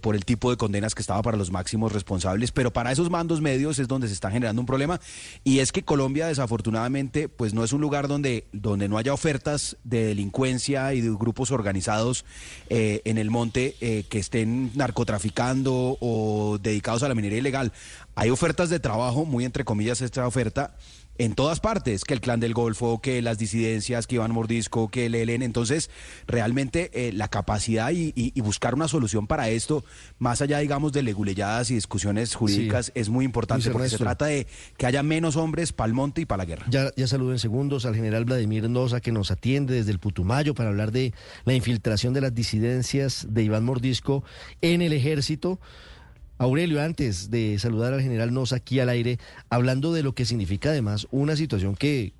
por 0.00 0.14
el 0.14 0.24
tipo 0.24 0.50
de 0.50 0.56
condenas 0.56 0.94
que 0.94 1.02
estaba 1.02 1.22
para 1.22 1.36
los 1.36 1.50
máximos 1.50 1.92
responsables, 1.92 2.52
pero 2.52 2.72
para 2.72 2.92
esos 2.92 3.10
mandos 3.10 3.40
medios 3.40 3.78
es 3.78 3.88
donde 3.88 4.08
se 4.08 4.14
está 4.14 4.30
generando 4.30 4.62
un 4.62 4.66
problema 4.66 5.00
y 5.42 5.58
es 5.58 5.72
que 5.72 5.82
Colombia 5.82 6.28
desafortunadamente 6.28 7.28
pues 7.28 7.54
no 7.54 7.64
es 7.64 7.72
un 7.72 7.80
lugar 7.80 8.08
donde, 8.08 8.46
donde 8.52 8.88
no 8.88 8.98
haya 8.98 9.12
ofertas 9.12 9.76
de 9.84 10.04
delincuencia 10.04 10.94
y 10.94 11.00
de 11.00 11.10
grupos 11.10 11.50
organizados 11.50 12.24
en 12.68 13.18
el 13.18 13.30
monte 13.30 13.74
que 14.08 14.18
estén 14.18 14.70
narcotraficando 14.74 15.98
o 16.00 16.58
dedicados 16.60 17.02
a 17.02 17.08
la 17.08 17.14
minería 17.14 17.38
ilegal. 17.38 17.72
Hay 18.14 18.30
ofertas 18.30 18.70
de 18.70 18.80
trabajo, 18.80 19.24
muy 19.24 19.44
entre 19.44 19.64
comillas 19.64 20.00
esta 20.00 20.26
oferta, 20.26 20.74
en 21.18 21.34
todas 21.34 21.60
partes, 21.60 22.04
que 22.04 22.14
el 22.14 22.20
Clan 22.20 22.40
del 22.40 22.54
Golfo, 22.54 23.00
que 23.00 23.20
las 23.22 23.38
disidencias, 23.38 24.06
que 24.06 24.16
Iván 24.16 24.32
Mordisco, 24.32 24.88
que 24.88 25.06
el 25.06 25.14
ELN. 25.14 25.42
Entonces, 25.42 25.90
realmente 26.26 26.90
eh, 26.94 27.12
la 27.12 27.28
capacidad 27.28 27.90
y, 27.92 28.40
buscar 28.40 28.74
una 28.74 28.88
solución 28.88 29.26
para 29.26 29.50
esto, 29.50 29.84
más 30.18 30.40
allá, 30.40 30.58
digamos, 30.60 30.92
de 30.92 31.02
leguleyadas 31.02 31.70
y 31.70 31.74
discusiones 31.74 32.34
jurídicas, 32.34 32.92
es 32.94 33.10
muy 33.10 33.24
importante 33.24 33.70
porque 33.70 33.90
se 33.90 33.98
trata 33.98 34.26
de 34.26 34.46
que 34.78 34.86
haya 34.86 35.02
menos 35.02 35.36
hombres 35.36 35.72
para 35.72 35.88
el 35.88 35.94
monte 35.94 36.22
y 36.22 36.24
para 36.24 36.38
la 36.38 36.44
guerra. 36.46 36.66
Ya, 36.70 36.90
ya 36.96 37.06
saludo 37.06 37.32
en 37.32 37.38
segundos 37.38 37.84
al 37.84 37.94
general 37.94 38.24
Vladimir 38.24 38.70
Noza, 38.70 39.00
que 39.00 39.12
nos 39.12 39.30
atiende 39.30 39.74
desde 39.74 39.90
el 39.90 39.98
Putumayo 39.98 40.54
para 40.54 40.70
hablar 40.70 40.92
de 40.92 41.12
la 41.44 41.54
infiltración 41.54 42.14
de 42.14 42.22
las 42.22 42.34
disidencias 42.34 43.26
de 43.28 43.42
Iván 43.42 43.64
Mordisco 43.64 44.24
en 44.62 44.80
el 44.82 44.92
ejército. 44.92 45.60
Aurelio, 46.38 46.80
antes 46.80 47.30
de 47.30 47.58
saludar 47.58 47.92
al 47.92 48.00
general 48.00 48.32
Nos 48.32 48.52
aquí 48.52 48.80
al 48.80 48.88
aire, 48.88 49.18
hablando 49.50 49.92
de 49.92 50.02
lo 50.02 50.14
que 50.14 50.24
significa 50.24 50.70
además 50.70 51.08
una 51.10 51.36
situación 51.36 51.74
que 51.74 52.12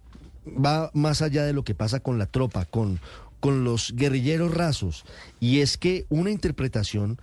va 0.47 0.90
más 0.92 1.22
allá 1.22 1.44
de 1.44 1.52
lo 1.52 1.62
que 1.64 1.74
pasa 1.74 2.00
con 2.00 2.18
la 2.18 2.26
tropa, 2.26 2.64
con, 2.64 3.00
con 3.40 3.64
los 3.64 3.94
guerrilleros 3.94 4.52
rasos, 4.52 5.05
y 5.40 5.60
es 5.60 5.78
que 5.78 6.05
una 6.08 6.30
interpretación 6.30 7.18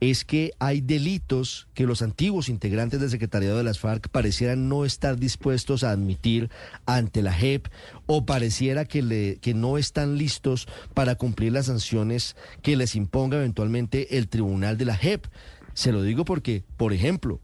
es 0.00 0.24
que 0.24 0.52
hay 0.58 0.80
delitos 0.80 1.68
que 1.74 1.84
los 1.84 2.00
antiguos 2.00 2.48
integrantes 2.48 3.00
del 3.00 3.10
secretariado 3.10 3.58
de 3.58 3.64
las 3.64 3.78
FARC 3.78 4.08
parecieran 4.08 4.68
no 4.68 4.86
estar 4.86 5.18
dispuestos 5.18 5.84
a 5.84 5.90
admitir 5.90 6.48
ante 6.86 7.22
la 7.22 7.34
JEP 7.34 7.66
o 8.06 8.24
pareciera 8.24 8.86
que, 8.86 9.02
le, 9.02 9.36
que 9.36 9.52
no 9.52 9.76
están 9.76 10.16
listos 10.16 10.66
para 10.94 11.16
cumplir 11.16 11.52
las 11.52 11.66
sanciones 11.66 12.34
que 12.62 12.76
les 12.76 12.96
imponga 12.96 13.36
eventualmente 13.36 14.16
el 14.16 14.28
tribunal 14.28 14.78
de 14.78 14.86
la 14.86 14.96
JEP. 14.96 15.26
Se 15.74 15.92
lo 15.92 16.02
digo 16.02 16.24
porque, 16.24 16.64
por 16.76 16.92
ejemplo, 16.92 17.40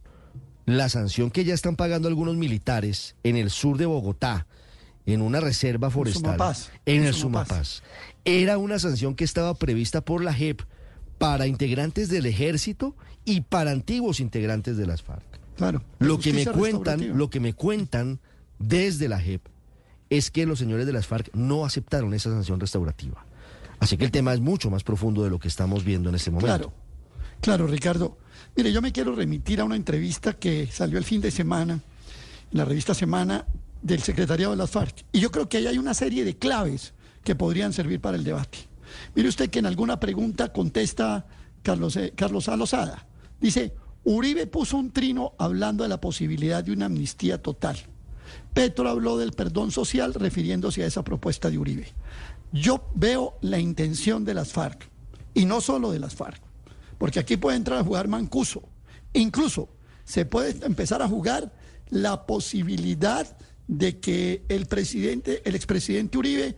la 0.67 0.89
sanción 0.89 1.31
que 1.31 1.45
ya 1.45 1.55
están 1.55 1.77
pagando 1.77 2.09
algunos 2.09 2.37
militares 2.37 3.17
en 3.23 3.37
el 3.37 3.51
sur 3.51 3.79
de 3.79 3.87
Bogotá, 3.87 4.47
en 5.07 5.23
una 5.23 5.41
reserva 5.41 5.91
forestal, 5.91 6.57
en 6.85 7.05
el 7.05 7.15
Sumapaz, 7.15 7.83
era 8.25 8.59
una 8.59 8.79
sanción 8.79 9.15
que 9.15 9.25
estaba 9.25 9.55
prevista 9.55 10.01
por 10.01 10.23
la 10.23 10.35
JEP 10.35 10.63
para 11.19 11.47
integrantes 11.47 12.09
del 12.09 12.27
ejército 12.27 12.97
y 13.25 13.43
para 13.43 13.71
antiguos 13.71 14.21
integrantes 14.21 14.77
de 14.77 14.87
las 14.87 15.03
FARC. 15.03 15.25
Claro. 15.57 15.83
Lo 16.01 16.19
que 16.19 16.33
me 16.33 16.45
cuentan, 16.45 17.17
lo 17.17 17.31
que 17.31 17.41
me 17.41 17.55
cuentan 17.55 18.21
desde 18.59 19.09
la 19.09 19.21
JEP 19.21 19.43
es 20.11 20.31
que 20.31 20.47
los 20.47 20.59
señores 20.59 20.87
de 20.87 20.93
las 20.93 21.07
FARC 21.07 21.33
no 21.35 21.65
aceptaron 21.65 22.13
esa 22.13 22.31
sanción 22.31 22.61
restaurativa. 22.61 23.25
Así 23.79 23.97
que 23.97 24.05
el 24.05 24.11
tema 24.11 24.35
es 24.35 24.41
mucho 24.41 24.71
más 24.71 24.83
profundo 24.83 25.23
de 25.23 25.31
lo 25.31 25.39
que 25.39 25.49
estamos 25.49 25.85
viendo 25.85 26.09
en 26.09 26.15
este 26.17 26.31
momento. 26.31 26.57
Claro. 26.57 26.86
Claro, 27.41 27.67
Ricardo. 27.67 28.19
Mire, 28.57 28.73
yo 28.73 28.83
me 28.83 28.93
quiero 28.93 29.15
remitir 29.15 29.61
a 29.61 29.65
una 29.65 29.77
entrevista 29.77 30.33
que 30.33 30.67
salió 30.67 30.99
el 30.99 31.05
fin 31.05 31.21
de 31.21 31.31
semana 31.31 31.75
en 31.75 32.59
la 32.59 32.65
revista 32.65 32.95
Semana 32.95 33.45
del 33.83 34.03
secretariado 34.03 34.53
de 34.53 34.59
las 34.59 34.71
FARC. 34.71 35.05
Y 35.13 35.21
yo 35.21 35.31
creo 35.31 35.49
que 35.49 35.59
ahí 35.59 35.67
hay 35.67 35.79
una 35.79 35.95
serie 35.95 36.25
de 36.25 36.37
claves 36.37 36.95
que 37.23 37.35
podrían 37.35 37.73
servir 37.73 38.01
para 38.01 38.17
el 38.17 38.25
debate. 38.25 38.59
Mire 39.15 39.29
usted 39.29 39.51
que 39.51 39.59
en 39.59 39.67
alguna 39.67 40.01
pregunta 40.01 40.53
contesta 40.53 41.27
Carlos, 41.63 41.97
eh, 41.97 42.13
Carlos. 42.15 42.49
Dice, 43.41 43.75
Uribe 44.05 44.47
puso 44.47 44.77
un 44.77 44.93
trino 44.93 45.35
hablando 45.39 45.83
de 45.83 45.89
la 45.89 46.01
posibilidad 46.01 46.63
de 46.63 46.73
una 46.73 46.87
amnistía 46.87 47.43
total. 47.43 47.77
Petro 48.55 48.89
habló 48.89 49.17
del 49.17 49.33
perdón 49.33 49.71
social 49.71 50.15
refiriéndose 50.15 50.83
a 50.83 50.87
esa 50.87 51.03
propuesta 51.03 51.51
de 51.51 51.59
Uribe. 51.59 51.89
Yo 52.53 52.89
veo 52.95 53.37
la 53.43 53.59
intención 53.59 54.25
de 54.25 54.35
las 54.35 54.53
FARC, 54.53 54.89
y 55.35 55.45
no 55.45 55.61
solo 55.61 55.91
de 55.91 55.99
las 55.99 56.15
FARC, 56.15 56.41
porque 56.99 57.20
aquí 57.20 57.36
puede 57.36 57.57
entrar 57.57 57.78
a 57.78 57.84
jugar 57.84 58.08
Mancuso. 58.08 58.62
Incluso 59.12 59.68
se 60.05 60.25
puede 60.25 60.65
empezar 60.65 61.02
a 61.02 61.08
jugar 61.08 61.52
la 61.89 62.26
posibilidad 62.26 63.36
de 63.68 63.99
que 63.99 64.44
el 64.49 64.66
presidente, 64.66 65.42
el 65.44 65.55
expresidente 65.55 66.18
Uribe, 66.18 66.57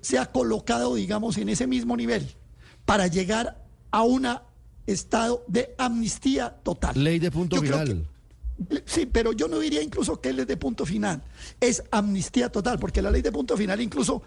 sea 0.00 0.26
colocado, 0.26 0.94
digamos, 0.94 1.36
en 1.36 1.48
ese 1.48 1.66
mismo 1.66 1.96
nivel 1.96 2.26
para 2.84 3.06
llegar 3.06 3.64
a 3.90 4.02
un 4.02 4.26
estado 4.86 5.44
de 5.46 5.74
amnistía 5.76 6.50
total. 6.62 7.02
Ley 7.02 7.18
de 7.18 7.30
punto 7.30 7.60
final. 7.60 8.08
sí, 8.86 9.06
pero 9.06 9.32
yo 9.32 9.48
no 9.48 9.58
diría 9.58 9.82
incluso 9.82 10.20
que 10.20 10.30
él 10.30 10.40
es 10.40 10.46
de 10.46 10.56
punto 10.56 10.86
final. 10.86 11.22
Es 11.60 11.82
amnistía 11.90 12.50
total, 12.50 12.78
porque 12.78 13.02
la 13.02 13.10
ley 13.10 13.20
de 13.20 13.32
punto 13.32 13.56
final 13.56 13.80
incluso 13.80 14.22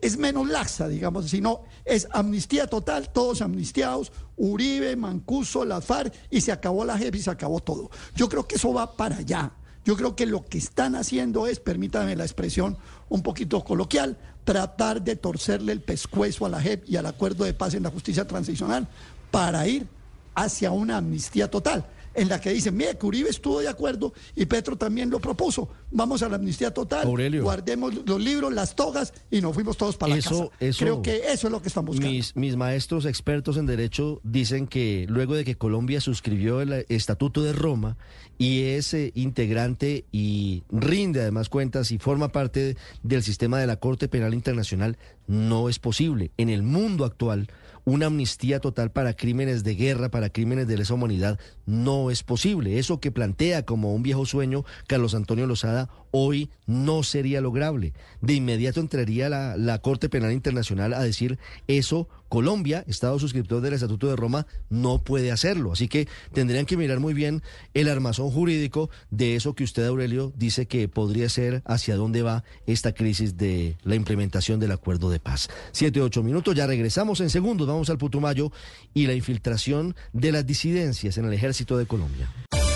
es 0.00 0.18
menos 0.18 0.48
laxa, 0.48 0.88
digamos, 0.88 1.30
sino 1.30 1.62
es 1.84 2.06
amnistía 2.12 2.66
total, 2.66 3.10
todos 3.10 3.42
amnistiados, 3.42 4.12
Uribe, 4.36 4.96
Mancuso, 4.96 5.64
la 5.64 5.80
FARC, 5.80 6.14
y 6.30 6.40
se 6.40 6.52
acabó 6.52 6.84
la 6.84 6.98
JEP 6.98 7.16
y 7.16 7.22
se 7.22 7.30
acabó 7.30 7.60
todo. 7.60 7.90
Yo 8.14 8.28
creo 8.28 8.46
que 8.46 8.56
eso 8.56 8.72
va 8.72 8.96
para 8.96 9.16
allá. 9.16 9.52
Yo 9.84 9.96
creo 9.96 10.14
que 10.14 10.26
lo 10.26 10.44
que 10.44 10.58
están 10.58 10.94
haciendo 10.94 11.46
es, 11.46 11.58
permítame 11.58 12.14
la 12.14 12.24
expresión 12.24 12.78
un 13.08 13.22
poquito 13.22 13.64
coloquial, 13.64 14.16
tratar 14.44 15.02
de 15.02 15.16
torcerle 15.16 15.72
el 15.72 15.82
pescuezo 15.82 16.46
a 16.46 16.48
la 16.48 16.60
JEP 16.60 16.88
y 16.88 16.96
al 16.96 17.06
acuerdo 17.06 17.44
de 17.44 17.54
paz 17.54 17.74
en 17.74 17.82
la 17.82 17.90
justicia 17.90 18.26
transicional 18.26 18.88
para 19.30 19.66
ir 19.66 19.88
hacia 20.34 20.70
una 20.70 20.98
amnistía 20.98 21.50
total 21.50 21.84
en 22.14 22.28
la 22.28 22.40
que 22.40 22.52
dicen, 22.52 22.76
mire, 22.76 22.96
que 22.96 23.06
Uribe 23.06 23.30
estuvo 23.30 23.60
de 23.60 23.68
acuerdo 23.68 24.12
y 24.34 24.46
Petro 24.46 24.76
también 24.76 25.10
lo 25.10 25.20
propuso. 25.20 25.68
Vamos 25.90 26.22
a 26.22 26.28
la 26.28 26.36
amnistía 26.36 26.72
total, 26.72 27.06
guardemos 27.40 27.94
los 28.06 28.20
libros, 28.20 28.52
las 28.52 28.74
togas 28.74 29.12
y 29.30 29.40
nos 29.40 29.54
fuimos 29.54 29.76
todos 29.76 29.96
para 29.96 30.16
la 30.16 30.22
casa. 30.22 30.48
Creo 30.78 31.02
que 31.02 31.32
eso 31.32 31.46
es 31.48 31.52
lo 31.52 31.60
que 31.62 31.68
están 31.68 31.84
buscando. 31.84 32.10
Mis, 32.10 32.34
mis 32.36 32.56
maestros 32.56 33.06
expertos 33.06 33.56
en 33.56 33.66
derecho 33.66 34.20
dicen 34.22 34.66
que 34.66 35.06
luego 35.08 35.34
de 35.34 35.44
que 35.44 35.56
Colombia 35.56 36.00
suscribió 36.00 36.60
el 36.60 36.86
Estatuto 36.88 37.42
de 37.42 37.52
Roma 37.52 37.96
y 38.38 38.62
es 38.62 38.92
eh, 38.94 39.12
integrante 39.14 40.04
y 40.10 40.64
rinde 40.70 41.20
además 41.20 41.48
cuentas 41.48 41.92
y 41.92 41.98
forma 41.98 42.32
parte 42.32 42.76
del 43.02 43.22
sistema 43.22 43.58
de 43.58 43.66
la 43.66 43.76
Corte 43.76 44.08
Penal 44.08 44.34
Internacional, 44.34 44.98
no 45.26 45.68
es 45.68 45.78
posible. 45.78 46.32
En 46.36 46.48
el 46.48 46.62
mundo 46.62 47.04
actual, 47.04 47.48
una 47.84 48.06
amnistía 48.06 48.60
total 48.60 48.90
para 48.90 49.14
crímenes 49.14 49.64
de 49.64 49.74
guerra, 49.74 50.10
para 50.10 50.30
crímenes 50.30 50.68
de 50.68 50.76
lesa 50.76 50.94
humanidad, 50.94 51.38
no 51.66 52.10
es 52.10 52.22
posible. 52.22 52.78
Eso 52.78 53.00
que 53.00 53.10
plantea 53.10 53.64
como 53.64 53.94
un 53.94 54.02
viejo 54.02 54.26
sueño 54.26 54.64
Carlos 54.86 55.14
Antonio 55.14 55.46
Lozada 55.46 55.88
hoy 56.10 56.50
no 56.66 57.02
sería 57.02 57.40
lograble. 57.40 57.92
De 58.20 58.34
inmediato 58.34 58.80
entraría 58.80 59.28
la, 59.28 59.56
la 59.56 59.78
Corte 59.78 60.08
Penal 60.08 60.32
Internacional 60.32 60.94
a 60.94 61.02
decir 61.02 61.38
eso 61.66 62.08
Colombia, 62.32 62.82
Estado 62.88 63.18
suscriptor 63.18 63.60
del 63.60 63.74
Estatuto 63.74 64.08
de 64.08 64.16
Roma, 64.16 64.46
no 64.70 65.04
puede 65.04 65.30
hacerlo. 65.30 65.72
Así 65.72 65.86
que 65.86 66.08
tendrían 66.32 66.64
que 66.64 66.78
mirar 66.78 66.98
muy 66.98 67.12
bien 67.12 67.42
el 67.74 67.90
armazón 67.90 68.30
jurídico 68.30 68.88
de 69.10 69.36
eso 69.36 69.54
que 69.54 69.64
usted, 69.64 69.84
Aurelio, 69.84 70.32
dice 70.34 70.64
que 70.64 70.88
podría 70.88 71.28
ser 71.28 71.60
hacia 71.66 71.94
dónde 71.94 72.22
va 72.22 72.42
esta 72.64 72.94
crisis 72.94 73.36
de 73.36 73.76
la 73.82 73.96
implementación 73.96 74.60
del 74.60 74.72
acuerdo 74.72 75.10
de 75.10 75.20
paz. 75.20 75.50
Siete, 75.72 76.00
ocho 76.00 76.22
minutos, 76.22 76.54
ya 76.54 76.66
regresamos 76.66 77.20
en 77.20 77.28
segundos, 77.28 77.68
vamos 77.68 77.90
al 77.90 77.98
Putumayo 77.98 78.50
y 78.94 79.06
la 79.06 79.12
infiltración 79.12 79.94
de 80.14 80.32
las 80.32 80.46
disidencias 80.46 81.18
en 81.18 81.26
el 81.26 81.34
ejército 81.34 81.76
de 81.76 81.84
Colombia. 81.84 82.32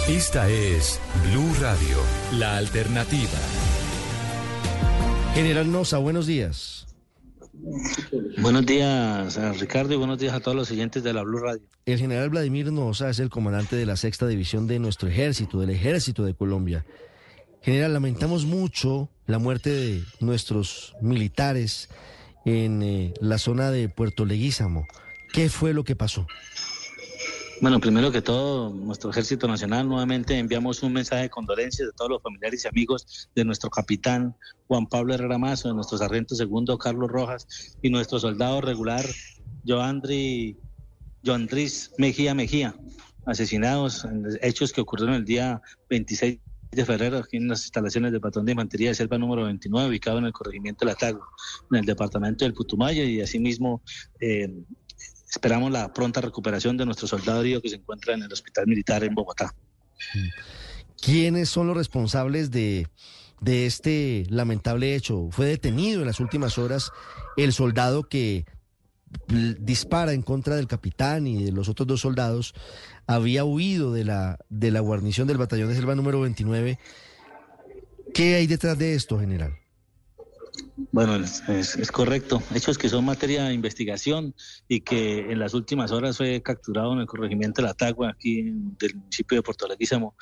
Esta 0.07 0.51
es 0.51 1.01
Blue 1.31 1.55
Radio, 1.63 1.97
la 2.33 2.59
alternativa. 2.59 3.41
General 5.33 5.73
Nosa, 5.73 5.97
buenos 5.97 6.27
días. 6.27 6.86
Buenos 8.39 8.67
días, 8.67 9.39
Ricardo, 9.59 9.95
y 9.95 9.97
buenos 9.97 10.19
días 10.19 10.35
a 10.35 10.41
todos 10.41 10.57
los 10.57 10.71
oyentes 10.71 11.03
de 11.03 11.13
la 11.13 11.23
Blue 11.23 11.39
Radio. 11.39 11.63
El 11.85 11.99
general 11.99 12.31
Vladimir 12.31 12.73
Nosa 12.73 13.11
es 13.11 13.19
el 13.19 13.31
comandante 13.31 13.77
de 13.77 13.87
la 13.87 13.97
sexta 13.97 14.27
división 14.27 14.67
de 14.67 14.79
nuestro 14.79 15.09
ejército, 15.09 15.61
del 15.61 15.71
ejército 15.71 16.25
de 16.25 16.35
Colombia. 16.35 16.85
General, 17.63 17.93
lamentamos 17.93 18.45
mucho 18.45 19.09
la 19.27 19.39
muerte 19.39 19.71
de 19.71 20.05
nuestros 20.21 20.95
militares 21.01 21.89
en 22.45 22.83
eh, 22.83 23.15
la 23.21 23.39
zona 23.39 23.71
de 23.71 23.89
Puerto 23.89 24.25
Leguízamo. 24.25 24.87
¿Qué 25.33 25.49
fue 25.49 25.73
lo 25.73 25.85
que 25.85 25.97
pasó? 25.97 26.27
Bueno, 27.59 27.81
primero 27.81 28.13
que 28.13 28.21
todo, 28.21 28.69
nuestro 28.71 29.09
Ejército 29.11 29.49
Nacional 29.49 29.89
nuevamente 29.89 30.39
enviamos 30.39 30.83
un 30.83 30.93
mensaje 30.93 31.23
de 31.23 31.31
condolencias 31.31 31.89
de 31.89 31.93
todos 31.97 32.11
los 32.11 32.23
familiares 32.23 32.65
y 32.65 32.69
amigos 32.69 33.31
de 33.35 33.47
nuestro 33.47 33.71
capitán 33.71 34.37
Juan 34.69 34.87
Pablo 34.87 35.15
Herrera 35.15 35.39
Mazo, 35.39 35.69
de 35.69 35.75
nuestro 35.75 35.97
sargento 35.97 36.35
segundo 36.35 36.77
Carlos 36.77 37.11
Rojas 37.11 37.77
y 37.81 37.89
nuestro 37.89 38.19
soldado 38.19 38.61
regular 38.61 39.07
Joandri, 39.67 40.59
Joandris 41.25 41.93
Mejía 41.97 42.35
Mejía, 42.35 42.75
asesinados 43.25 44.05
en 44.05 44.27
hechos 44.43 44.75
que 44.75 44.83
ocurrieron 44.83 45.15
el 45.15 45.25
día 45.25 45.63
26 45.89 46.39
de 46.73 46.85
febrero 46.85 47.19
aquí 47.19 47.39
en 47.39 47.49
las 47.49 47.63
instalaciones 47.63 48.13
del 48.13 48.21
patrón 48.21 48.45
de 48.45 48.53
infantería 48.53 48.91
de 48.91 48.97
selva 48.97 49.17
número 49.17 49.45
29, 49.45 49.89
ubicado 49.89 50.19
en 50.19 50.27
el 50.27 50.33
corregimiento 50.33 50.85
de 50.85 50.93
La 50.93 50.97
Tago, 50.97 51.27
en 51.71 51.79
el 51.79 51.87
departamento 51.87 52.45
del 52.45 52.53
Putumayo 52.53 53.03
y 53.03 53.23
asimismo 53.23 53.81
eh, 54.21 54.53
esperamos 55.37 55.71
la 55.71 55.93
pronta 55.93 56.23
recuperación 56.23 56.77
de 56.77 56.87
nuestro 56.87 57.07
soldado 57.07 57.43
herido 57.43 57.61
que 57.61 57.69
se 57.69 57.77
encuentra 57.77 58.15
en 58.15 58.23
el 58.23 58.33
hospital 58.33 58.67
militar 58.67 59.05
en 59.05 59.15
Bogotá. 59.15 59.55
¿Quiénes 61.01 61.51
son 61.51 61.67
los 61.67 61.77
responsables 61.77 62.51
de, 62.51 62.89
de 63.41 63.67
este 63.67 64.27
lamentable 64.31 64.95
hecho? 64.95 65.29
Fue 65.31 65.47
detenido 65.47 66.01
en 66.01 66.07
las 66.07 66.21
últimas 66.21 66.57
horas 66.57 66.91
el 67.37 67.53
soldado 67.53 68.09
que 68.09 68.47
dispara 69.29 70.13
en 70.15 70.23
contra 70.23 70.57
del 70.57 70.67
capitán 70.67 71.27
y 71.27 71.45
de 71.45 71.53
los 71.53 71.69
otros 71.69 71.87
dos 71.87 72.01
soldados, 72.01 72.55
había 73.07 73.45
huido 73.45 73.93
de 73.93 74.05
la, 74.05 74.39
de 74.49 74.71
la 74.71 74.81
guarnición 74.81 75.29
del 75.29 75.39
batallón 75.39 75.69
de 75.69 75.77
selva 75.77 75.95
número 75.95 76.21
29. 76.23 76.79
¿Qué 78.15 78.35
hay 78.37 78.47
detrás 78.47 78.79
de 78.79 78.95
esto, 78.95 79.21
general? 79.21 79.59
Bueno, 80.93 81.17
es, 81.17 81.91
correcto. 81.91 82.43
Hechos 82.55 82.79
que 82.79 82.89
son 82.89 83.05
materia 83.05 83.45
de 83.45 83.55
investigación 83.55 84.35
y 84.69 84.81
que 84.81 85.31
en 85.31 85.39
las 85.39 85.55
últimas 85.55 85.91
horas 85.91 86.17
fue 86.17 86.43
capturado 86.43 86.93
en 86.93 87.01
el 87.01 87.07
corregimiento 87.07 87.61
de 87.61 87.69
la 87.69 87.75
Tagua, 87.75 88.11
aquí 88.11 88.53
del 88.79 88.95
municipio 88.95 89.37
de 89.37 89.43
Puerto 89.43 89.67
Leguízamo, 89.67 90.15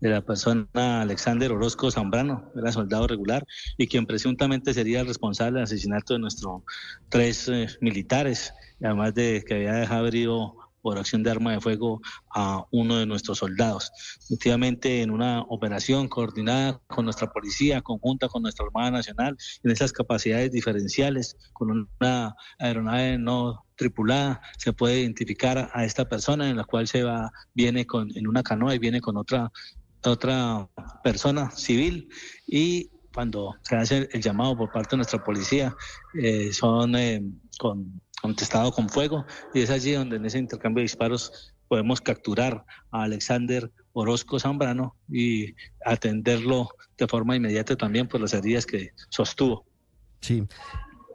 de 0.00 0.10
la 0.10 0.22
persona 0.22 1.02
Alexander 1.02 1.52
Orozco 1.52 1.90
Zambrano, 1.90 2.50
era 2.56 2.72
soldado 2.72 3.06
regular 3.06 3.46
y 3.76 3.86
quien 3.86 4.06
presuntamente 4.06 4.74
sería 4.74 5.00
el 5.00 5.06
responsable 5.06 5.58
del 5.58 5.64
asesinato 5.64 6.14
de 6.14 6.20
nuestros 6.20 6.62
tres 7.08 7.48
eh, 7.48 7.66
militares, 7.80 8.52
además 8.82 9.14
de 9.14 9.44
que 9.46 9.54
había 9.54 9.74
dejado 9.74 10.06
herido 10.06 10.65
por 10.86 10.98
acción 10.98 11.24
de 11.24 11.32
arma 11.32 11.50
de 11.50 11.60
fuego 11.60 12.00
a 12.32 12.64
uno 12.70 12.98
de 12.98 13.06
nuestros 13.06 13.38
soldados. 13.38 13.90
Efectivamente, 14.22 15.02
en 15.02 15.10
una 15.10 15.42
operación 15.48 16.06
coordinada 16.06 16.80
con 16.86 17.06
nuestra 17.06 17.26
policía, 17.32 17.82
conjunta 17.82 18.28
con 18.28 18.42
nuestra 18.42 18.66
Armada 18.66 18.92
Nacional, 18.92 19.36
en 19.64 19.70
esas 19.72 19.90
capacidades 19.90 20.52
diferenciales, 20.52 21.36
con 21.54 21.88
una 22.00 22.36
aeronave 22.60 23.18
no 23.18 23.66
tripulada, 23.74 24.40
se 24.58 24.72
puede 24.72 25.00
identificar 25.00 25.72
a 25.74 25.84
esta 25.84 26.08
persona 26.08 26.48
en 26.48 26.56
la 26.56 26.62
cual 26.62 26.86
se 26.86 27.02
va, 27.02 27.32
viene 27.52 27.84
con, 27.84 28.16
en 28.16 28.28
una 28.28 28.44
canoa 28.44 28.76
y 28.76 28.78
viene 28.78 29.00
con 29.00 29.16
otra, 29.16 29.50
otra 30.04 30.68
persona 31.02 31.50
civil 31.50 32.08
y 32.46 32.92
cuando 33.12 33.56
se 33.62 33.74
hace 33.74 34.08
el 34.12 34.22
llamado 34.22 34.56
por 34.56 34.70
parte 34.70 34.90
de 34.90 34.98
nuestra 34.98 35.24
policía, 35.24 35.74
eh, 36.22 36.52
son 36.52 36.94
eh, 36.94 37.24
con 37.58 38.00
contestado 38.20 38.72
con 38.72 38.88
fuego 38.88 39.24
y 39.54 39.62
es 39.62 39.70
allí 39.70 39.92
donde 39.92 40.16
en 40.16 40.26
ese 40.26 40.38
intercambio 40.38 40.80
de 40.80 40.84
disparos 40.84 41.54
podemos 41.68 42.00
capturar 42.00 42.64
a 42.90 43.02
Alexander 43.02 43.70
Orozco 43.92 44.38
Zambrano 44.38 44.96
y 45.08 45.54
atenderlo 45.84 46.68
de 46.96 47.06
forma 47.08 47.36
inmediata 47.36 47.76
también 47.76 48.08
por 48.08 48.20
las 48.20 48.34
heridas 48.34 48.66
que 48.66 48.90
sostuvo. 49.10 49.66
Sí. 50.20 50.44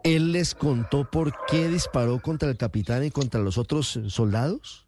¿Él 0.03 0.31
les 0.31 0.55
contó 0.55 1.09
por 1.09 1.33
qué 1.45 1.67
disparó 1.67 2.19
contra 2.19 2.49
el 2.49 2.57
capitán 2.57 3.03
y 3.03 3.11
contra 3.11 3.39
los 3.39 3.57
otros 3.57 3.99
soldados? 4.07 4.87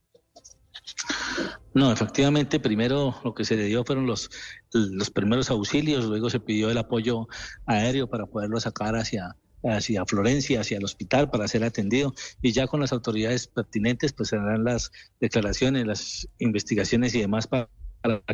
No, 1.74 1.92
efectivamente, 1.92 2.59
primero 2.59 3.16
lo 3.24 3.33
que 3.33 3.45
se 3.45 3.56
le 3.56 3.66
dio 3.66 3.83
fueron 3.83 4.06
los, 4.06 4.30
los 4.74 5.09
primeros 5.09 5.50
auxilios, 5.50 6.06
luego 6.06 6.30
se 6.30 6.40
pidió 6.40 6.69
el 6.69 6.77
apoyo 6.77 7.27
aéreo 7.66 8.08
para 8.08 8.25
poderlo 8.25 8.59
sacar 8.59 8.95
hacia, 8.95 9.35
hacia 9.64 10.06
Florencia, 10.06 10.61
hacia 10.61 10.77
el 10.77 10.83
hospital 10.83 11.30
para 11.30 11.48
ser 11.48 11.64
atendido 11.64 12.14
y 12.42 12.51
ya 12.51 12.67
con 12.67 12.80
las 12.80 12.92
autoridades 12.92 13.48
pertinentes 13.48 14.14
pues 14.14 14.30
se 14.30 14.35
harán 14.35 14.64
las 14.64 14.92
declaraciones, 15.19 15.85
las 15.85 16.27
investigaciones 16.40 17.16
y 17.16 17.22
demás 17.22 17.48
para, 17.48 17.69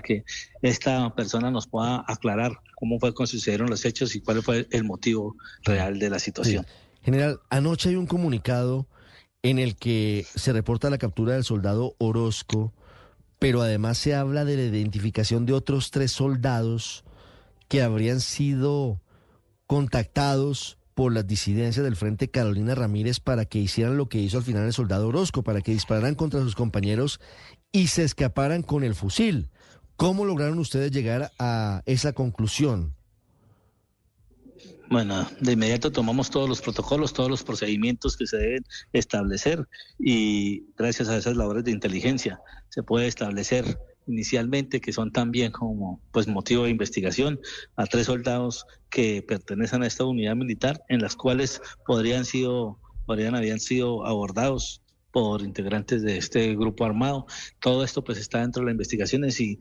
que 0.03 0.24
esta 0.64 1.14
persona 1.14 1.51
nos 1.51 1.67
pueda 1.67 2.03
aclarar 2.08 2.53
cómo 2.75 2.99
fue 2.99 3.14
que 3.14 3.27
sucedieron 3.27 3.69
los 3.69 3.85
hechos 3.85 4.16
y 4.16 4.22
cuál 4.22 4.41
fue 4.41 4.67
el 4.72 4.83
motivo 4.83 5.35
real 5.64 5.99
de 5.99 6.09
la 6.09 6.17
situación. 6.17 6.66
General, 7.03 7.40
anoche 7.51 7.90
hay 7.90 7.95
un 7.95 8.08
comunicado 8.08 8.88
en 9.43 9.59
el 9.59 9.75
que 9.75 10.25
se 10.35 10.53
reporta 10.53 10.90
la 10.90 10.98
captura 10.98 11.33
del 11.33 11.43
soldado 11.43 11.95
Orozco, 11.99 12.74
pero 13.38 13.61
además 13.61 13.99
se 13.99 14.16
habla 14.16 14.43
de 14.43 14.58
la 14.58 14.64
identificación 14.64 15.45
de 15.45 15.53
otros 15.53 15.91
tres 15.91 16.11
soldados 16.11 17.06
que 17.67 17.83
habrían 17.83 18.22
sido 18.22 18.99
contactados 19.67 20.78
por 20.99 21.13
las 21.13 21.25
disidencias 21.25 21.85
del 21.85 21.95
Frente 21.95 22.29
Carolina 22.29 22.75
Ramírez 22.75 23.21
para 23.21 23.45
que 23.45 23.57
hicieran 23.57 23.95
lo 23.95 24.09
que 24.09 24.17
hizo 24.17 24.35
al 24.35 24.43
final 24.43 24.65
el 24.65 24.73
soldado 24.73 25.07
Orozco, 25.07 25.43
para 25.43 25.61
que 25.61 25.71
dispararan 25.71 26.13
contra 26.13 26.41
sus 26.41 26.55
compañeros 26.55 27.21
y 27.71 27.87
se 27.87 28.03
escaparan 28.03 28.63
con 28.63 28.83
el 28.83 28.95
fusil. 28.95 29.47
¿Cómo 29.95 30.25
lograron 30.25 30.59
ustedes 30.59 30.91
llegar 30.91 31.31
a 31.39 31.83
esa 31.85 32.11
conclusión? 32.11 32.95
Bueno, 34.89 35.25
de 35.39 35.53
inmediato 35.53 35.89
tomamos 35.89 36.29
todos 36.29 36.49
los 36.49 36.59
protocolos, 36.59 37.13
todos 37.13 37.29
los 37.29 37.43
procedimientos 37.43 38.17
que 38.17 38.27
se 38.27 38.35
deben 38.35 38.65
establecer 38.91 39.69
y 39.97 40.65
gracias 40.77 41.07
a 41.07 41.15
esas 41.15 41.37
labores 41.37 41.63
de 41.63 41.71
inteligencia 41.71 42.41
se 42.67 42.83
puede 42.83 43.07
establecer 43.07 43.79
inicialmente, 44.09 44.81
que 44.81 44.91
son 44.91 45.11
también 45.11 45.51
como 45.51 46.01
pues 46.11 46.27
motivo 46.27 46.63
de 46.63 46.71
investigación, 46.71 47.39
a 47.75 47.85
tres 47.85 48.07
soldados 48.07 48.65
que 48.89 49.21
pertenecen 49.21 49.83
a 49.83 49.88
esta 49.88 50.03
unidad 50.03 50.35
militar, 50.35 50.83
en 50.89 51.01
las 51.01 51.15
cuales 51.15 51.61
podrían 51.85 52.25
sido, 52.25 52.79
podrían 53.05 53.35
habían 53.35 53.59
sido 53.59 54.05
abordados 54.05 54.81
por 55.11 55.41
integrantes 55.41 56.01
de 56.01 56.17
este 56.17 56.55
grupo 56.55 56.85
armado. 56.85 57.25
Todo 57.59 57.83
esto 57.83 58.03
pues 58.03 58.17
está 58.17 58.41
dentro 58.41 58.61
de 58.61 58.67
las 58.67 58.73
investigaciones 58.73 59.39
y 59.39 59.59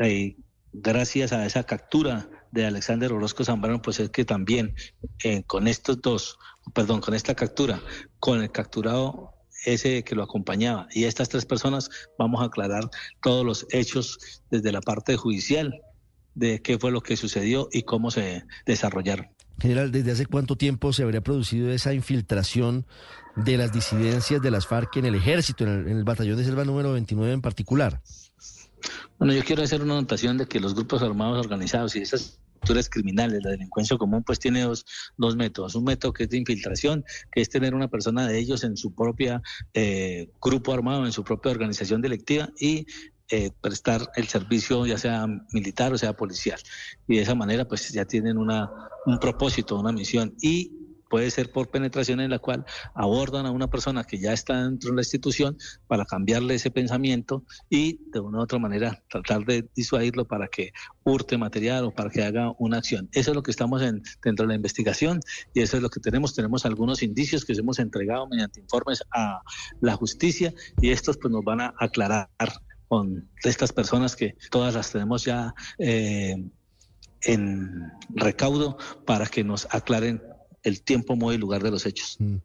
eh, 0.00 0.36
gracias 0.72 1.32
a 1.32 1.46
esa 1.46 1.64
captura 1.64 2.28
de 2.52 2.66
Alexander 2.66 3.12
Orozco 3.12 3.44
Zambrano, 3.44 3.80
pues 3.80 4.00
es 4.00 4.10
que 4.10 4.24
también 4.24 4.74
eh, 5.24 5.42
con 5.44 5.68
estos 5.68 6.00
dos, 6.00 6.38
perdón, 6.74 7.00
con 7.00 7.14
esta 7.14 7.34
captura, 7.34 7.80
con 8.18 8.42
el 8.42 8.50
capturado 8.50 9.34
ese 9.64 10.02
que 10.04 10.14
lo 10.14 10.22
acompañaba. 10.22 10.88
Y 10.92 11.04
estas 11.04 11.28
tres 11.28 11.46
personas 11.46 11.90
vamos 12.18 12.40
a 12.40 12.46
aclarar 12.46 12.88
todos 13.22 13.44
los 13.44 13.66
hechos 13.70 14.42
desde 14.50 14.72
la 14.72 14.80
parte 14.80 15.16
judicial 15.16 15.80
de 16.34 16.62
qué 16.62 16.78
fue 16.78 16.90
lo 16.90 17.02
que 17.02 17.16
sucedió 17.16 17.68
y 17.72 17.82
cómo 17.82 18.10
se 18.10 18.44
desarrollaron. 18.66 19.28
General, 19.60 19.92
¿desde 19.92 20.12
hace 20.12 20.26
cuánto 20.26 20.56
tiempo 20.56 20.92
se 20.92 21.02
habría 21.02 21.20
producido 21.20 21.70
esa 21.70 21.92
infiltración 21.92 22.86
de 23.36 23.58
las 23.58 23.72
disidencias 23.72 24.40
de 24.40 24.50
las 24.50 24.66
FARC 24.66 24.96
en 24.96 25.06
el 25.06 25.14
ejército, 25.14 25.64
en 25.64 25.88
el, 25.88 26.04
batallón 26.04 26.38
de 26.38 26.44
selva 26.44 26.64
número 26.64 26.92
29 26.92 27.32
en 27.32 27.42
particular? 27.42 28.00
Bueno, 29.18 29.34
yo 29.34 29.44
quiero 29.44 29.62
hacer 29.62 29.82
una 29.82 29.98
anotación 29.98 30.38
de 30.38 30.46
que 30.46 30.60
los 30.60 30.74
grupos 30.74 31.02
armados 31.02 31.38
organizados 31.38 31.94
y 31.94 32.00
esas 32.00 32.40
criminales. 32.90 33.42
La 33.42 33.50
delincuencia 33.50 33.96
común 33.96 34.22
pues 34.24 34.38
tiene 34.38 34.62
dos, 34.62 34.84
dos 35.16 35.36
métodos. 35.36 35.74
Un 35.74 35.84
método 35.84 36.12
que 36.12 36.24
es 36.24 36.30
de 36.30 36.38
infiltración, 36.38 37.04
que 37.32 37.40
es 37.40 37.48
tener 37.48 37.74
una 37.74 37.88
persona 37.88 38.26
de 38.26 38.38
ellos 38.38 38.64
en 38.64 38.76
su 38.76 38.94
propia 38.94 39.42
eh, 39.74 40.30
grupo 40.40 40.72
armado, 40.72 41.06
en 41.06 41.12
su 41.12 41.24
propia 41.24 41.52
organización 41.52 42.00
delictiva 42.00 42.50
y 42.58 42.86
eh, 43.32 43.52
prestar 43.60 44.10
el 44.16 44.26
servicio 44.26 44.86
ya 44.86 44.98
sea 44.98 45.26
militar 45.52 45.92
o 45.92 45.98
sea 45.98 46.14
policial. 46.14 46.58
Y 47.06 47.16
de 47.16 47.22
esa 47.22 47.34
manera 47.34 47.66
pues 47.66 47.90
ya 47.90 48.04
tienen 48.04 48.38
una, 48.38 48.70
un 49.06 49.18
propósito, 49.18 49.78
una 49.78 49.92
misión. 49.92 50.34
Y 50.40 50.79
puede 51.10 51.30
ser 51.30 51.50
por 51.50 51.68
penetración 51.68 52.20
en 52.20 52.30
la 52.30 52.38
cual 52.38 52.64
abordan 52.94 53.44
a 53.44 53.50
una 53.50 53.68
persona 53.68 54.04
que 54.04 54.18
ya 54.18 54.32
está 54.32 54.64
dentro 54.64 54.90
de 54.90 54.96
la 54.96 55.02
institución 55.02 55.58
para 55.88 56.06
cambiarle 56.06 56.54
ese 56.54 56.70
pensamiento 56.70 57.44
y 57.68 58.00
de 58.12 58.20
una 58.20 58.38
u 58.38 58.42
otra 58.42 58.58
manera 58.58 59.02
tratar 59.10 59.44
de 59.44 59.68
disuadirlo 59.74 60.26
para 60.26 60.48
que 60.48 60.72
hurte 61.04 61.36
material 61.36 61.84
o 61.84 61.90
para 61.90 62.08
que 62.08 62.22
haga 62.22 62.52
una 62.58 62.78
acción. 62.78 63.10
Eso 63.12 63.32
es 63.32 63.34
lo 63.34 63.42
que 63.42 63.50
estamos 63.50 63.82
en, 63.82 64.02
dentro 64.22 64.44
de 64.44 64.48
la 64.48 64.54
investigación 64.54 65.20
y 65.52 65.60
eso 65.60 65.76
es 65.76 65.82
lo 65.82 65.90
que 65.90 66.00
tenemos. 66.00 66.34
Tenemos 66.34 66.64
algunos 66.64 67.02
indicios 67.02 67.44
que 67.44 67.52
hemos 67.52 67.80
entregado 67.80 68.28
mediante 68.28 68.60
informes 68.60 69.02
a 69.12 69.42
la 69.80 69.96
justicia 69.96 70.54
y 70.80 70.90
estos 70.90 71.18
pues 71.18 71.32
nos 71.32 71.44
van 71.44 71.60
a 71.60 71.74
aclarar 71.78 72.28
con 72.88 73.28
estas 73.42 73.72
personas 73.72 74.16
que 74.16 74.36
todas 74.50 74.74
las 74.74 74.92
tenemos 74.92 75.24
ya 75.24 75.54
eh, 75.78 76.36
en 77.22 77.92
recaudo 78.10 78.78
para 79.04 79.26
que 79.26 79.44
nos 79.44 79.66
aclaren 79.70 80.22
el 80.62 80.82
tiempo, 80.82 81.16
modo 81.16 81.32
y 81.32 81.38
lugar 81.38 81.62
de 81.62 81.70
los 81.70 81.86
hechos. 81.86 82.16
Mm. 82.18 82.36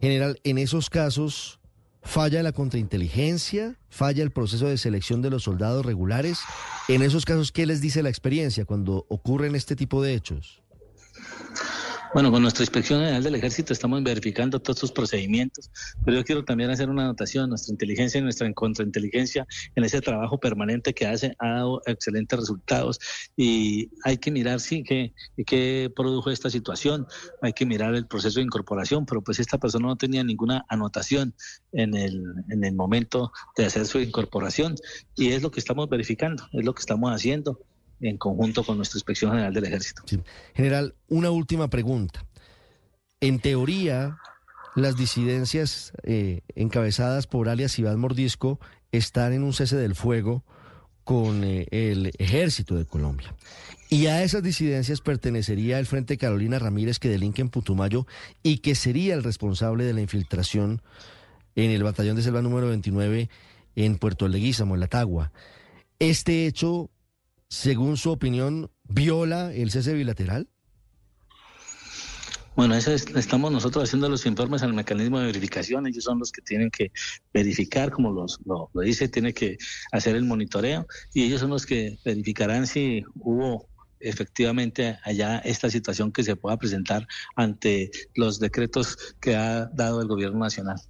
General, 0.00 0.38
en 0.44 0.58
esos 0.58 0.90
casos, 0.90 1.60
¿falla 2.02 2.42
la 2.42 2.52
contrainteligencia? 2.52 3.78
¿Falla 3.88 4.22
el 4.22 4.32
proceso 4.32 4.66
de 4.66 4.76
selección 4.76 5.22
de 5.22 5.30
los 5.30 5.44
soldados 5.44 5.86
regulares? 5.86 6.40
En 6.88 7.02
esos 7.02 7.24
casos, 7.24 7.52
¿qué 7.52 7.66
les 7.66 7.80
dice 7.80 8.02
la 8.02 8.08
experiencia 8.08 8.64
cuando 8.64 9.06
ocurren 9.08 9.54
este 9.54 9.76
tipo 9.76 10.02
de 10.02 10.14
hechos? 10.14 10.63
Bueno, 12.14 12.30
con 12.30 12.42
nuestra 12.42 12.62
Inspección 12.62 13.00
General 13.00 13.24
del 13.24 13.34
Ejército 13.34 13.72
estamos 13.72 14.00
verificando 14.04 14.60
todos 14.60 14.76
estos 14.76 14.92
procedimientos, 14.92 15.68
pero 16.04 16.18
yo 16.18 16.24
quiero 16.24 16.44
también 16.44 16.70
hacer 16.70 16.88
una 16.88 17.02
anotación, 17.02 17.48
nuestra 17.48 17.72
inteligencia 17.72 18.20
y 18.20 18.22
nuestra 18.22 18.52
contrainteligencia 18.52 19.48
en 19.74 19.82
ese 19.82 20.00
trabajo 20.00 20.38
permanente 20.38 20.94
que 20.94 21.08
hace 21.08 21.34
ha 21.40 21.48
dado 21.48 21.82
excelentes 21.86 22.38
resultados 22.38 23.00
y 23.36 23.90
hay 24.04 24.18
que 24.18 24.30
mirar, 24.30 24.60
sí, 24.60 24.84
qué, 24.84 25.12
qué 25.44 25.92
produjo 25.96 26.30
esta 26.30 26.50
situación, 26.50 27.04
hay 27.42 27.52
que 27.52 27.66
mirar 27.66 27.96
el 27.96 28.06
proceso 28.06 28.38
de 28.38 28.44
incorporación, 28.44 29.06
pero 29.06 29.20
pues 29.20 29.40
esta 29.40 29.58
persona 29.58 29.88
no 29.88 29.96
tenía 29.96 30.22
ninguna 30.22 30.64
anotación 30.68 31.34
en 31.72 31.96
el, 31.96 32.22
en 32.48 32.62
el 32.62 32.76
momento 32.76 33.32
de 33.56 33.66
hacer 33.66 33.86
su 33.86 33.98
incorporación 33.98 34.76
y 35.16 35.30
es 35.30 35.42
lo 35.42 35.50
que 35.50 35.58
estamos 35.58 35.88
verificando, 35.88 36.46
es 36.52 36.64
lo 36.64 36.74
que 36.76 36.80
estamos 36.80 37.10
haciendo 37.10 37.58
en 38.04 38.18
conjunto 38.18 38.64
con 38.64 38.76
nuestra 38.76 38.98
Inspección 38.98 39.32
General 39.32 39.52
del 39.52 39.64
Ejército. 39.64 40.02
General, 40.54 40.94
una 41.08 41.30
última 41.30 41.68
pregunta. 41.68 42.24
En 43.20 43.40
teoría, 43.40 44.18
las 44.76 44.96
disidencias 44.96 45.92
eh, 46.02 46.42
encabezadas 46.54 47.26
por 47.26 47.48
alias 47.48 47.78
Iván 47.78 47.98
Mordisco 47.98 48.60
están 48.92 49.32
en 49.32 49.42
un 49.42 49.52
cese 49.52 49.76
del 49.76 49.94
fuego 49.94 50.44
con 51.04 51.44
eh, 51.44 51.66
el 51.70 52.12
ejército 52.18 52.74
de 52.74 52.84
Colombia. 52.84 53.34
Y 53.88 54.06
a 54.06 54.22
esas 54.22 54.42
disidencias 54.42 55.00
pertenecería 55.00 55.78
el 55.78 55.86
Frente 55.86 56.16
Carolina 56.18 56.58
Ramírez 56.58 56.98
que 56.98 57.08
delinque 57.08 57.42
en 57.42 57.50
Putumayo 57.50 58.06
y 58.42 58.58
que 58.58 58.74
sería 58.74 59.14
el 59.14 59.22
responsable 59.22 59.84
de 59.84 59.92
la 59.92 60.00
infiltración 60.00 60.82
en 61.54 61.70
el 61.70 61.84
batallón 61.84 62.16
de 62.16 62.22
selva 62.22 62.42
número 62.42 62.68
29 62.68 63.28
en 63.76 63.98
Puerto 63.98 64.28
Leguízamo, 64.28 64.74
en 64.74 64.80
La 64.80 64.88
Tagua. 64.88 65.32
Este 65.98 66.46
hecho 66.46 66.90
según 67.54 67.96
su 67.96 68.10
opinión, 68.10 68.68
viola 68.82 69.54
el 69.54 69.70
cese 69.70 69.94
bilateral? 69.94 70.48
Bueno, 72.56 72.74
eso 72.74 72.92
estamos 72.92 73.52
nosotros 73.52 73.84
haciendo 73.84 74.08
los 74.08 74.26
informes 74.26 74.62
al 74.64 74.74
mecanismo 74.74 75.20
de 75.20 75.26
verificación. 75.26 75.86
Ellos 75.86 76.02
son 76.02 76.18
los 76.18 76.32
que 76.32 76.42
tienen 76.42 76.70
que 76.70 76.90
verificar, 77.32 77.92
como 77.92 78.10
los, 78.10 78.40
lo, 78.44 78.70
dice, 78.82 79.08
tiene 79.08 79.32
que 79.32 79.56
hacer 79.92 80.16
el 80.16 80.24
monitoreo 80.24 80.86
y 81.12 81.22
ellos 81.22 81.40
son 81.40 81.50
los 81.50 81.64
que 81.64 81.96
verificarán 82.04 82.66
si 82.66 83.04
hubo 83.20 83.68
efectivamente 84.00 84.98
allá 85.04 85.38
esta 85.38 85.70
situación 85.70 86.10
que 86.10 86.24
se 86.24 86.34
pueda 86.34 86.56
presentar 86.56 87.06
ante 87.36 87.90
los 88.16 88.40
decretos 88.40 88.96
que 89.20 89.36
ha 89.36 89.66
dado 89.66 90.00
el 90.00 90.08
gobierno 90.08 90.40
nacional. 90.40 90.80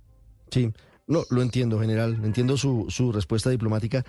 Sí, 0.50 0.72
no, 1.06 1.24
lo 1.30 1.42
entiendo, 1.42 1.78
general, 1.78 2.20
entiendo 2.24 2.56
su, 2.56 2.86
su 2.88 3.12
respuesta 3.12 3.50
diplomática. 3.50 4.04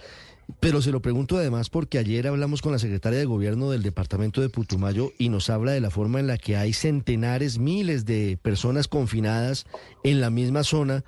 Pero 0.60 0.82
se 0.82 0.92
lo 0.92 1.02
pregunto 1.02 1.38
además 1.38 1.70
porque 1.70 1.98
ayer 1.98 2.28
hablamos 2.28 2.62
con 2.62 2.72
la 2.72 2.80
secretaria 2.80 3.18
de 3.18 3.26
gobierno 3.26 3.72
del 3.72 3.82
departamento 3.82 4.42
de 4.42 4.50
Putumayo 4.50 5.12
y 5.18 5.30
nos 5.30 5.50
habla 5.50 5.72
de 5.72 5.82
la 5.82 5.90
forma 5.90 6.20
en 6.20 6.28
la 6.28 6.38
que 6.38 6.56
hay 6.56 6.72
centenares, 6.72 7.58
miles 7.58 8.06
de 8.06 8.38
personas 8.42 8.88
confinadas 8.88 9.66
en 10.04 10.22
la 10.22 10.30
misma 10.30 10.64
zona 10.64 11.04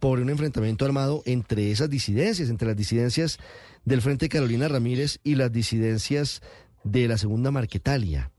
por 0.00 0.20
un 0.20 0.30
enfrentamiento 0.30 0.84
armado 0.84 1.22
entre 1.26 1.70
esas 1.70 1.90
disidencias, 1.90 2.48
entre 2.48 2.68
las 2.68 2.76
disidencias 2.76 3.38
del 3.84 4.00
Frente 4.00 4.28
Carolina 4.28 4.68
Ramírez 4.68 5.18
y 5.22 5.34
las 5.34 5.52
disidencias 5.52 6.40
de 6.84 7.08
la 7.08 7.18
Segunda 7.18 7.50
Marquetalia. 7.50 8.30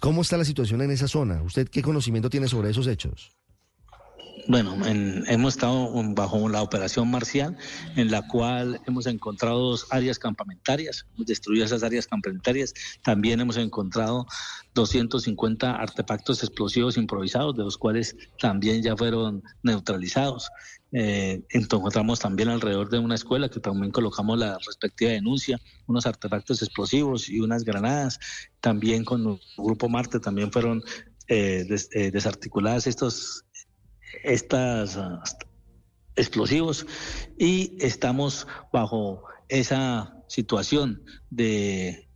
¿Cómo 0.00 0.22
está 0.22 0.36
la 0.36 0.44
situación 0.44 0.82
en 0.82 0.90
esa 0.90 1.08
zona? 1.08 1.42
¿Usted 1.42 1.68
qué 1.68 1.82
conocimiento 1.82 2.30
tiene 2.30 2.48
sobre 2.48 2.70
esos 2.70 2.86
hechos? 2.86 3.32
Bueno, 4.48 4.76
hemos 4.84 5.54
estado 5.54 5.92
bajo 6.14 6.48
la 6.48 6.62
operación 6.62 7.10
marcial, 7.10 7.56
en 7.96 8.10
la 8.10 8.26
cual 8.26 8.80
hemos 8.86 9.06
encontrado 9.06 9.58
dos 9.58 9.86
áreas 9.90 10.18
campamentarias, 10.18 11.06
hemos 11.14 11.26
destruido 11.26 11.64
esas 11.64 11.82
áreas 11.84 12.06
campamentarias. 12.08 12.74
También 13.02 13.40
hemos 13.40 13.56
encontrado 13.56 14.26
250 14.74 15.76
artefactos 15.76 16.42
explosivos 16.42 16.96
improvisados, 16.96 17.56
de 17.56 17.62
los 17.62 17.78
cuales 17.78 18.16
también 18.40 18.82
ya 18.82 18.96
fueron 18.96 19.42
neutralizados. 19.62 20.50
Eh, 20.94 21.42
encontramos 21.50 22.20
también 22.20 22.48
alrededor 22.48 22.90
de 22.90 22.98
una 22.98 23.14
escuela 23.14 23.48
que 23.48 23.60
también 23.60 23.92
colocamos 23.92 24.38
la 24.38 24.58
respectiva 24.58 25.12
denuncia, 25.12 25.58
unos 25.86 26.04
artefactos 26.04 26.62
explosivos 26.62 27.28
y 27.28 27.40
unas 27.40 27.64
granadas. 27.64 28.18
También 28.60 29.04
con 29.04 29.26
el 29.26 29.40
Grupo 29.56 29.88
Marte 29.88 30.20
también 30.20 30.50
fueron 30.50 30.82
eh, 31.28 31.64
eh, 31.92 32.10
desarticuladas 32.10 32.86
estos 32.86 33.44
estas 34.22 34.96
ah, 34.96 35.22
explosivos 36.16 36.86
y 37.38 37.76
estamos 37.80 38.46
bajo 38.72 39.24
esa 39.48 40.14
situación 40.28 41.02
de 41.30 42.08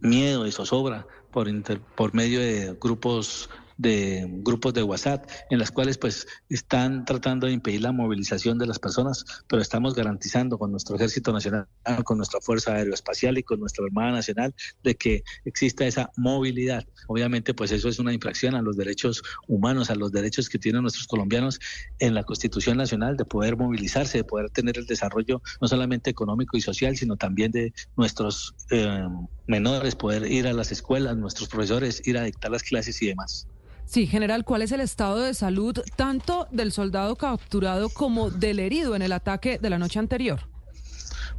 miedo, 0.00 0.44
de 0.44 0.52
zozobra 0.52 1.06
por, 1.30 1.48
por 1.96 2.14
medio 2.14 2.40
de 2.40 2.76
grupos 2.80 3.48
de 3.78 4.26
grupos 4.28 4.74
de 4.74 4.82
WhatsApp 4.82 5.28
en 5.50 5.58
las 5.58 5.70
cuales 5.70 5.96
pues 5.96 6.26
están 6.50 7.04
tratando 7.04 7.46
de 7.46 7.52
impedir 7.52 7.80
la 7.80 7.92
movilización 7.92 8.58
de 8.58 8.66
las 8.66 8.78
personas, 8.78 9.24
pero 9.48 9.62
estamos 9.62 9.94
garantizando 9.94 10.58
con 10.58 10.72
nuestro 10.72 10.96
Ejército 10.96 11.32
Nacional, 11.32 11.66
con 12.04 12.18
nuestra 12.18 12.40
Fuerza 12.40 12.74
Aeroespacial 12.74 13.38
y 13.38 13.44
con 13.44 13.60
nuestra 13.60 13.84
Armada 13.86 14.12
Nacional 14.12 14.54
de 14.82 14.96
que 14.96 15.22
exista 15.44 15.86
esa 15.86 16.10
movilidad. 16.16 16.84
Obviamente 17.06 17.54
pues 17.54 17.70
eso 17.70 17.88
es 17.88 17.98
una 17.98 18.12
infracción 18.12 18.56
a 18.56 18.62
los 18.62 18.76
derechos 18.76 19.22
humanos, 19.46 19.90
a 19.90 19.94
los 19.94 20.10
derechos 20.10 20.48
que 20.48 20.58
tienen 20.58 20.82
nuestros 20.82 21.06
colombianos 21.06 21.60
en 22.00 22.14
la 22.14 22.24
Constitución 22.24 22.76
Nacional 22.76 23.16
de 23.16 23.24
poder 23.24 23.56
movilizarse, 23.56 24.18
de 24.18 24.24
poder 24.24 24.50
tener 24.50 24.76
el 24.76 24.86
desarrollo 24.86 25.40
no 25.60 25.68
solamente 25.68 26.10
económico 26.10 26.56
y 26.56 26.60
social, 26.60 26.96
sino 26.96 27.16
también 27.16 27.52
de 27.52 27.72
nuestros 27.96 28.56
eh, 28.70 29.06
menores, 29.46 29.94
poder 29.94 30.30
ir 30.30 30.48
a 30.48 30.52
las 30.52 30.72
escuelas, 30.72 31.16
nuestros 31.16 31.48
profesores, 31.48 32.06
ir 32.06 32.18
a 32.18 32.24
dictar 32.24 32.50
las 32.50 32.64
clases 32.64 33.00
y 33.02 33.06
demás. 33.06 33.46
Sí, 33.88 34.06
general, 34.06 34.44
¿cuál 34.44 34.60
es 34.60 34.70
el 34.72 34.82
estado 34.82 35.20
de 35.20 35.32
salud 35.32 35.78
tanto 35.96 36.46
del 36.50 36.72
soldado 36.72 37.16
capturado 37.16 37.88
como 37.88 38.30
del 38.30 38.58
herido 38.58 38.94
en 38.94 39.00
el 39.00 39.12
ataque 39.12 39.58
de 39.58 39.70
la 39.70 39.78
noche 39.78 39.98
anterior? 39.98 40.40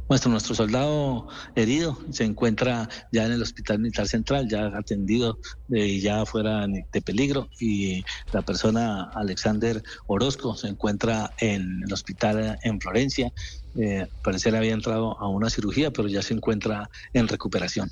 Nuestro, 0.08 0.32
nuestro 0.32 0.56
soldado 0.56 1.28
herido 1.54 1.96
se 2.10 2.24
encuentra 2.24 2.88
ya 3.12 3.24
en 3.26 3.30
el 3.30 3.42
Hospital 3.42 3.78
Militar 3.78 4.08
Central, 4.08 4.48
ya 4.48 4.66
atendido 4.76 5.38
y 5.68 6.00
ya 6.00 6.26
fuera 6.26 6.66
de 6.66 7.02
peligro. 7.02 7.48
Y 7.60 8.04
la 8.32 8.42
persona 8.42 9.04
Alexander 9.14 9.80
Orozco 10.08 10.56
se 10.56 10.66
encuentra 10.66 11.30
en 11.38 11.84
el 11.86 11.92
hospital 11.92 12.58
en 12.64 12.80
Florencia. 12.80 13.32
Eh, 13.76 14.08
que 14.24 14.56
había 14.56 14.72
entrado 14.72 15.16
a 15.20 15.28
una 15.28 15.50
cirugía, 15.50 15.92
pero 15.92 16.08
ya 16.08 16.22
se 16.22 16.34
encuentra 16.34 16.90
en 17.12 17.28
recuperación 17.28 17.88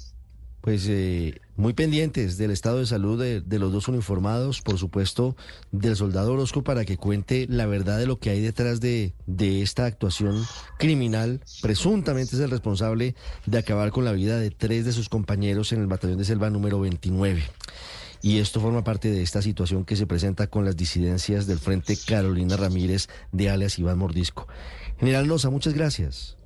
pues 0.61 0.87
eh, 0.89 1.41
muy 1.57 1.73
pendientes 1.73 2.37
del 2.39 2.51
estado 2.51 2.79
de 2.79 2.87
salud 2.87 3.21
de, 3.21 3.59
los 3.59 3.73
dos 3.73 3.89
uniformados, 3.89 4.61
por 4.63 4.79
supuesto, 4.79 5.37
del 5.73 5.97
soldado 5.97 6.33
Orozco 6.33 6.63
para 6.63 6.85
que 6.85 6.97
cuente 6.97 7.47
la 7.49 7.67
verdad 7.67 7.99
de 7.99 8.07
lo 8.07 8.19
que 8.19 8.31
hay 8.31 8.41
detrás 8.41 8.81
de, 8.81 9.15
de 9.27 9.63
esta 9.63 9.87
actuación 9.87 10.45
criminal. 10.79 11.41
Presuntamente 11.63 12.37
es 12.37 12.43
el 12.43 12.51
responsable 12.51 13.15
de 13.47 13.59
acabar 13.59 13.91
con 13.91 14.05
la 14.05 14.13
vida 14.13 14.39
de 14.39 14.51
tres 14.51 14.85
de 14.85 14.93
sus 14.93 15.09
compañeros 15.09 15.73
en 15.73 15.81
el 15.81 15.87
batallón 15.87 16.19
de 16.19 16.25
selva 16.25 16.51
número 16.51 16.81
29. 16.81 17.43
Y 18.21 18.39
esto 18.39 18.61
forma 18.61 18.83
parte 18.83 19.11
de 19.11 19.23
esta 19.23 19.43
situación 19.43 19.85
que 19.85 19.97
se 19.97 20.07
presenta 20.07 20.49
con 20.49 20.65
las 20.65 20.77
disidencias 20.77 21.47
del 21.47 21.59
Frente 21.59 21.97
Carolina 21.97 22.57
Ramírez 22.57 23.09
de 23.31 23.51
alias 23.51 23.79
Iván 23.79 23.99
Mordisco. 23.99 24.49
General 24.99 25.27
Noza, 25.27 25.51
muchas 25.51 25.75
gracias. 25.75 26.38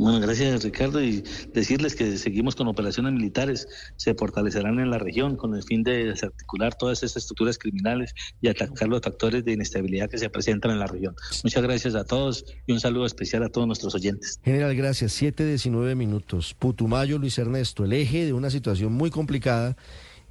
Bueno, 0.00 0.18
gracias 0.18 0.64
Ricardo 0.64 1.02
y 1.02 1.22
decirles 1.52 1.94
que 1.94 2.16
seguimos 2.16 2.56
con 2.56 2.66
operaciones 2.68 3.12
militares, 3.12 3.68
se 3.96 4.14
fortalecerán 4.14 4.80
en 4.80 4.88
la 4.88 4.96
región 4.96 5.36
con 5.36 5.54
el 5.54 5.62
fin 5.62 5.82
de 5.82 6.06
desarticular 6.06 6.74
todas 6.74 7.02
estas 7.02 7.24
estructuras 7.24 7.58
criminales 7.58 8.14
y 8.40 8.48
atacar 8.48 8.88
los 8.88 9.02
factores 9.02 9.44
de 9.44 9.52
inestabilidad 9.52 10.08
que 10.08 10.16
se 10.16 10.30
presentan 10.30 10.70
en 10.70 10.78
la 10.78 10.86
región. 10.86 11.14
Muchas 11.44 11.62
gracias 11.62 11.94
a 11.96 12.04
todos 12.04 12.46
y 12.66 12.72
un 12.72 12.80
saludo 12.80 13.04
especial 13.04 13.42
a 13.42 13.50
todos 13.50 13.66
nuestros 13.66 13.94
oyentes. 13.94 14.40
General, 14.42 14.74
gracias. 14.74 15.12
7, 15.12 15.44
19 15.44 15.94
minutos. 15.94 16.54
Putumayo, 16.58 17.18
Luis 17.18 17.36
Ernesto, 17.36 17.84
el 17.84 17.92
eje 17.92 18.24
de 18.24 18.32
una 18.32 18.48
situación 18.48 18.94
muy 18.94 19.10
complicada 19.10 19.76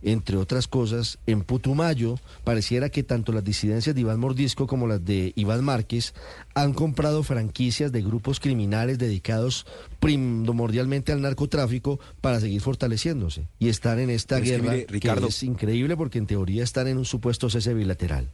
entre 0.01 0.37
otras 0.37 0.67
cosas, 0.67 1.19
en 1.27 1.41
Putumayo 1.43 2.15
pareciera 2.43 2.89
que 2.89 3.03
tanto 3.03 3.31
las 3.33 3.43
disidencias 3.43 3.93
de 3.95 4.01
Iván 4.01 4.19
Mordisco 4.19 4.65
como 4.67 4.87
las 4.87 5.03
de 5.03 5.33
Iván 5.35 5.63
Márquez 5.63 6.13
han 6.53 6.73
comprado 6.73 7.21
franquicias 7.23 7.91
de 7.91 8.01
grupos 8.01 8.39
criminales 8.39 8.97
dedicados 8.97 9.65
primordialmente 9.99 11.11
al 11.11 11.21
narcotráfico 11.21 11.99
para 12.21 12.39
seguir 12.39 12.61
fortaleciéndose 12.61 13.47
y 13.59 13.69
están 13.69 13.99
en 13.99 14.09
esta 14.09 14.39
guerra 14.39 14.71
que 14.99 15.07
es 15.27 15.43
increíble 15.43 15.95
porque 15.97 16.17
en 16.17 16.27
teoría 16.27 16.63
están 16.63 16.87
en 16.87 16.97
un 16.97 17.05
supuesto 17.05 17.49
cese 17.49 17.73
bilateral. 17.73 18.29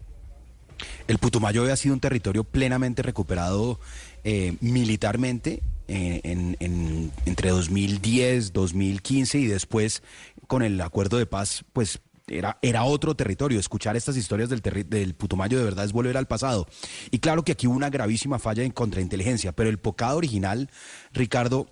El 1.07 1.19
Putumayo 1.19 1.61
había 1.61 1.77
sido 1.77 1.93
un 1.93 2.01
territorio 2.01 2.43
plenamente 2.43 3.01
recuperado 3.01 3.79
eh, 4.23 4.55
militarmente 4.59 5.61
eh, 5.87 6.19
en, 6.23 6.57
en- 6.59 7.11
entre 7.25 7.51
2010, 7.51 8.51
2015 8.53 9.39
y 9.39 9.45
después 9.45 10.01
con 10.47 10.63
el 10.63 10.79
acuerdo 10.81 11.17
de 11.17 11.25
paz, 11.25 11.63
pues 11.73 12.01
era, 12.27 12.57
era 12.61 12.83
otro 12.83 13.15
territorio. 13.15 13.59
Escuchar 13.59 13.95
estas 13.95 14.17
historias 14.17 14.49
del, 14.49 14.61
del 14.61 15.15
Putumayo 15.15 15.57
de 15.57 15.63
verdad 15.63 15.85
es 15.85 15.93
volver 15.93 16.17
al 16.17 16.27
pasado. 16.27 16.67
Y 17.11 17.19
claro 17.19 17.43
que 17.43 17.53
aquí 17.53 17.67
hubo 17.67 17.75
una 17.75 17.89
gravísima 17.89 18.39
falla 18.39 18.63
en 18.63 18.71
contrainteligencia, 18.71 19.51
pero 19.51 19.69
el 19.69 19.77
pocado 19.77 20.17
original, 20.17 20.69
Ricardo, 21.13 21.67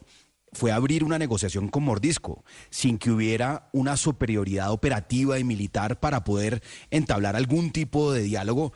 fue 0.53 0.71
abrir 0.71 1.03
una 1.03 1.17
negociación 1.17 1.67
con 1.67 1.83
Mordisco, 1.83 2.43
sin 2.69 2.97
que 2.97 3.11
hubiera 3.11 3.69
una 3.73 3.97
superioridad 3.97 4.71
operativa 4.71 5.39
y 5.39 5.43
militar 5.43 5.99
para 5.99 6.23
poder 6.23 6.61
entablar 6.91 7.35
algún 7.35 7.71
tipo 7.71 8.13
de 8.13 8.21
diálogo. 8.21 8.73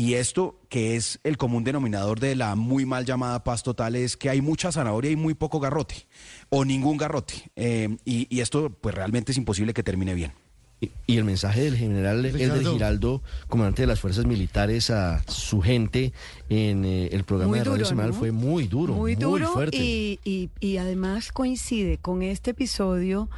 Y 0.00 0.14
esto, 0.14 0.58
que 0.70 0.96
es 0.96 1.20
el 1.24 1.36
común 1.36 1.62
denominador 1.62 2.20
de 2.20 2.34
la 2.34 2.54
muy 2.54 2.86
mal 2.86 3.04
llamada 3.04 3.44
paz 3.44 3.62
total, 3.62 3.96
es 3.96 4.16
que 4.16 4.30
hay 4.30 4.40
mucha 4.40 4.72
zanahoria 4.72 5.10
y 5.10 5.16
muy 5.16 5.34
poco 5.34 5.60
garrote, 5.60 6.06
o 6.48 6.64
ningún 6.64 6.96
garrote. 6.96 7.34
Eh, 7.54 7.98
y, 8.06 8.26
y 8.34 8.40
esto, 8.40 8.70
pues 8.80 8.94
realmente 8.94 9.32
es 9.32 9.36
imposible 9.38 9.74
que 9.74 9.82
termine 9.82 10.14
bien. 10.14 10.32
Y, 10.80 10.90
y 11.06 11.18
el 11.18 11.24
mensaje 11.24 11.60
del 11.60 11.76
general 11.76 12.22
Ricardo. 12.22 12.72
Giraldo, 12.72 13.22
comandante 13.48 13.82
de 13.82 13.88
las 13.88 14.00
fuerzas 14.00 14.24
militares, 14.24 14.88
a 14.88 15.22
su 15.28 15.60
gente 15.60 16.14
en 16.48 16.86
eh, 16.86 17.08
el 17.12 17.24
programa 17.24 17.50
Muy 17.50 17.58
de 17.58 17.64
Radio 17.66 17.76
duro, 17.76 17.88
Semanal 17.90 18.12
¿no? 18.12 18.16
fue 18.18 18.30
muy 18.32 18.66
duro, 18.68 18.94
muy, 18.94 19.16
muy 19.16 19.22
duro 19.22 19.48
fuerte. 19.52 19.76
y, 19.76 20.18
y- 20.24 20.48
y 20.60 20.78
además 20.78 21.30
coincide 21.30 21.98
con 21.98 22.22
este 22.22 22.52
episodio 22.52 23.28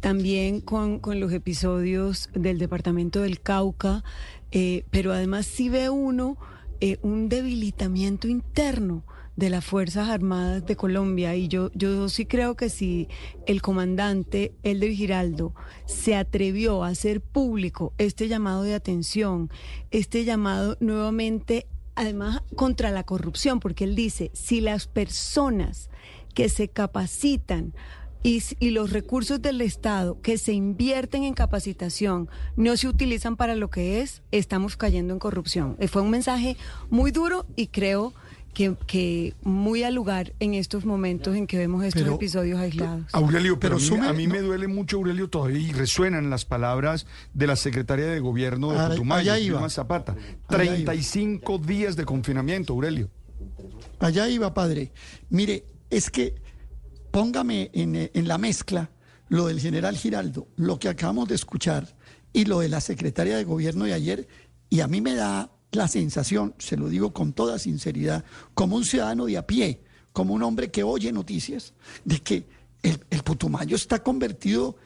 también 0.00 0.60
con, 0.60 0.98
con 1.00 1.20
los 1.20 1.32
episodios 1.32 2.28
del 2.34 2.58
departamento 2.58 3.22
del 3.22 3.40
Cauca, 3.40 4.04
eh, 4.50 4.84
pero 4.90 5.12
además 5.12 5.46
sí 5.46 5.68
ve 5.68 5.90
uno 5.90 6.38
eh, 6.80 6.98
un 7.02 7.30
debilitamiento 7.30 8.28
interno 8.28 9.04
de 9.34 9.50
las 9.50 9.64
Fuerzas 9.64 10.08
Armadas 10.08 10.66
de 10.66 10.76
Colombia. 10.76 11.34
Y 11.34 11.48
yo, 11.48 11.70
yo 11.74 12.08
sí 12.08 12.26
creo 12.26 12.54
que 12.54 12.68
si 12.68 13.08
el 13.46 13.62
comandante 13.62 14.54
Elder 14.62 14.92
Giraldo 14.92 15.54
se 15.86 16.16
atrevió 16.16 16.84
a 16.84 16.88
hacer 16.88 17.20
público 17.20 17.94
este 17.98 18.28
llamado 18.28 18.62
de 18.62 18.74
atención, 18.74 19.50
este 19.90 20.24
llamado 20.24 20.76
nuevamente 20.80 21.66
además 21.94 22.42
contra 22.56 22.90
la 22.90 23.04
corrupción, 23.04 23.58
porque 23.58 23.84
él 23.84 23.94
dice, 23.94 24.30
si 24.34 24.60
las 24.60 24.86
personas 24.86 25.88
que 26.34 26.50
se 26.50 26.68
capacitan 26.68 27.72
y, 28.60 28.70
los 28.70 28.90
recursos 28.92 29.40
del 29.40 29.60
Estado 29.60 30.20
que 30.20 30.36
se 30.38 30.52
invierten 30.52 31.22
en 31.24 31.34
capacitación 31.34 32.28
no 32.56 32.76
se 32.76 32.88
utilizan 32.88 33.36
para 33.36 33.54
lo 33.54 33.70
que 33.70 34.00
es, 34.00 34.22
estamos 34.32 34.76
cayendo 34.76 35.12
en 35.14 35.18
corrupción. 35.20 35.76
Eh, 35.78 35.88
Fue 35.88 36.02
un 36.02 36.10
mensaje 36.10 36.56
muy 36.90 37.10
duro 37.12 37.46
y 37.56 37.68
creo 37.68 38.12
que, 38.52 38.74
que 38.86 39.34
muy 39.42 39.82
al 39.82 39.94
lugar 39.94 40.32
en 40.40 40.54
estos 40.54 40.84
momentos 40.86 41.36
en 41.36 41.46
que 41.46 41.58
vemos 41.58 41.84
estos 41.84 42.02
Pero- 42.02 42.14
episodios 42.14 42.58
aislados. 42.58 43.04
Aurelio, 43.12 43.60
pero, 43.60 43.76
Pero 43.76 43.76
a 43.76 43.78
mí, 43.78 43.84
sume- 44.04 44.08
a 44.08 44.12
mí 44.14 44.26
me 44.26 44.40
duele 44.40 44.66
mucho, 44.66 44.96
Aurelio, 44.96 45.28
todavía 45.28 45.58
y 45.58 45.72
resuenan 45.72 46.30
las 46.30 46.44
palabras 46.46 47.06
de 47.34 47.46
la 47.46 47.54
secretaria 47.56 48.06
de 48.06 48.18
gobierno 48.20 48.72
de 48.72 48.78
Allá- 48.78 48.88
Putumayo, 48.88 49.68
Zapata. 49.68 50.12
Allá 50.12 50.64
iba. 50.64 50.66
35 50.84 51.58
días 51.58 51.96
de 51.96 52.04
confinamiento, 52.06 52.72
Aurelio. 52.72 53.10
Allá 53.98 54.28
iba, 54.28 54.52
padre. 54.54 54.90
Mire, 55.30 55.64
es 55.90 56.10
que 56.10 56.34
póngame 57.16 57.70
en, 57.72 57.96
eh, 57.96 58.10
en 58.12 58.28
la 58.28 58.36
mezcla 58.36 58.90
lo 59.30 59.46
del 59.46 59.58
general 59.58 59.96
Giraldo, 59.96 60.48
lo 60.56 60.78
que 60.78 60.90
acabamos 60.90 61.26
de 61.30 61.34
escuchar 61.34 61.96
y 62.34 62.44
lo 62.44 62.60
de 62.60 62.68
la 62.68 62.82
secretaria 62.82 63.38
de 63.38 63.44
gobierno 63.44 63.86
de 63.86 63.94
ayer, 63.94 64.28
y 64.68 64.80
a 64.80 64.86
mí 64.86 65.00
me 65.00 65.14
da 65.14 65.50
la 65.72 65.88
sensación, 65.88 66.54
se 66.58 66.76
lo 66.76 66.90
digo 66.90 67.14
con 67.14 67.32
toda 67.32 67.58
sinceridad, 67.58 68.22
como 68.52 68.76
un 68.76 68.84
ciudadano 68.84 69.24
de 69.24 69.38
a 69.38 69.46
pie, 69.46 69.82
como 70.12 70.34
un 70.34 70.42
hombre 70.42 70.70
que 70.70 70.82
oye 70.82 71.10
noticias, 71.10 71.72
de 72.04 72.18
que 72.18 72.46
el, 72.82 73.00
el 73.08 73.22
Putumayo 73.22 73.76
está 73.76 74.02
convertido, 74.02 74.76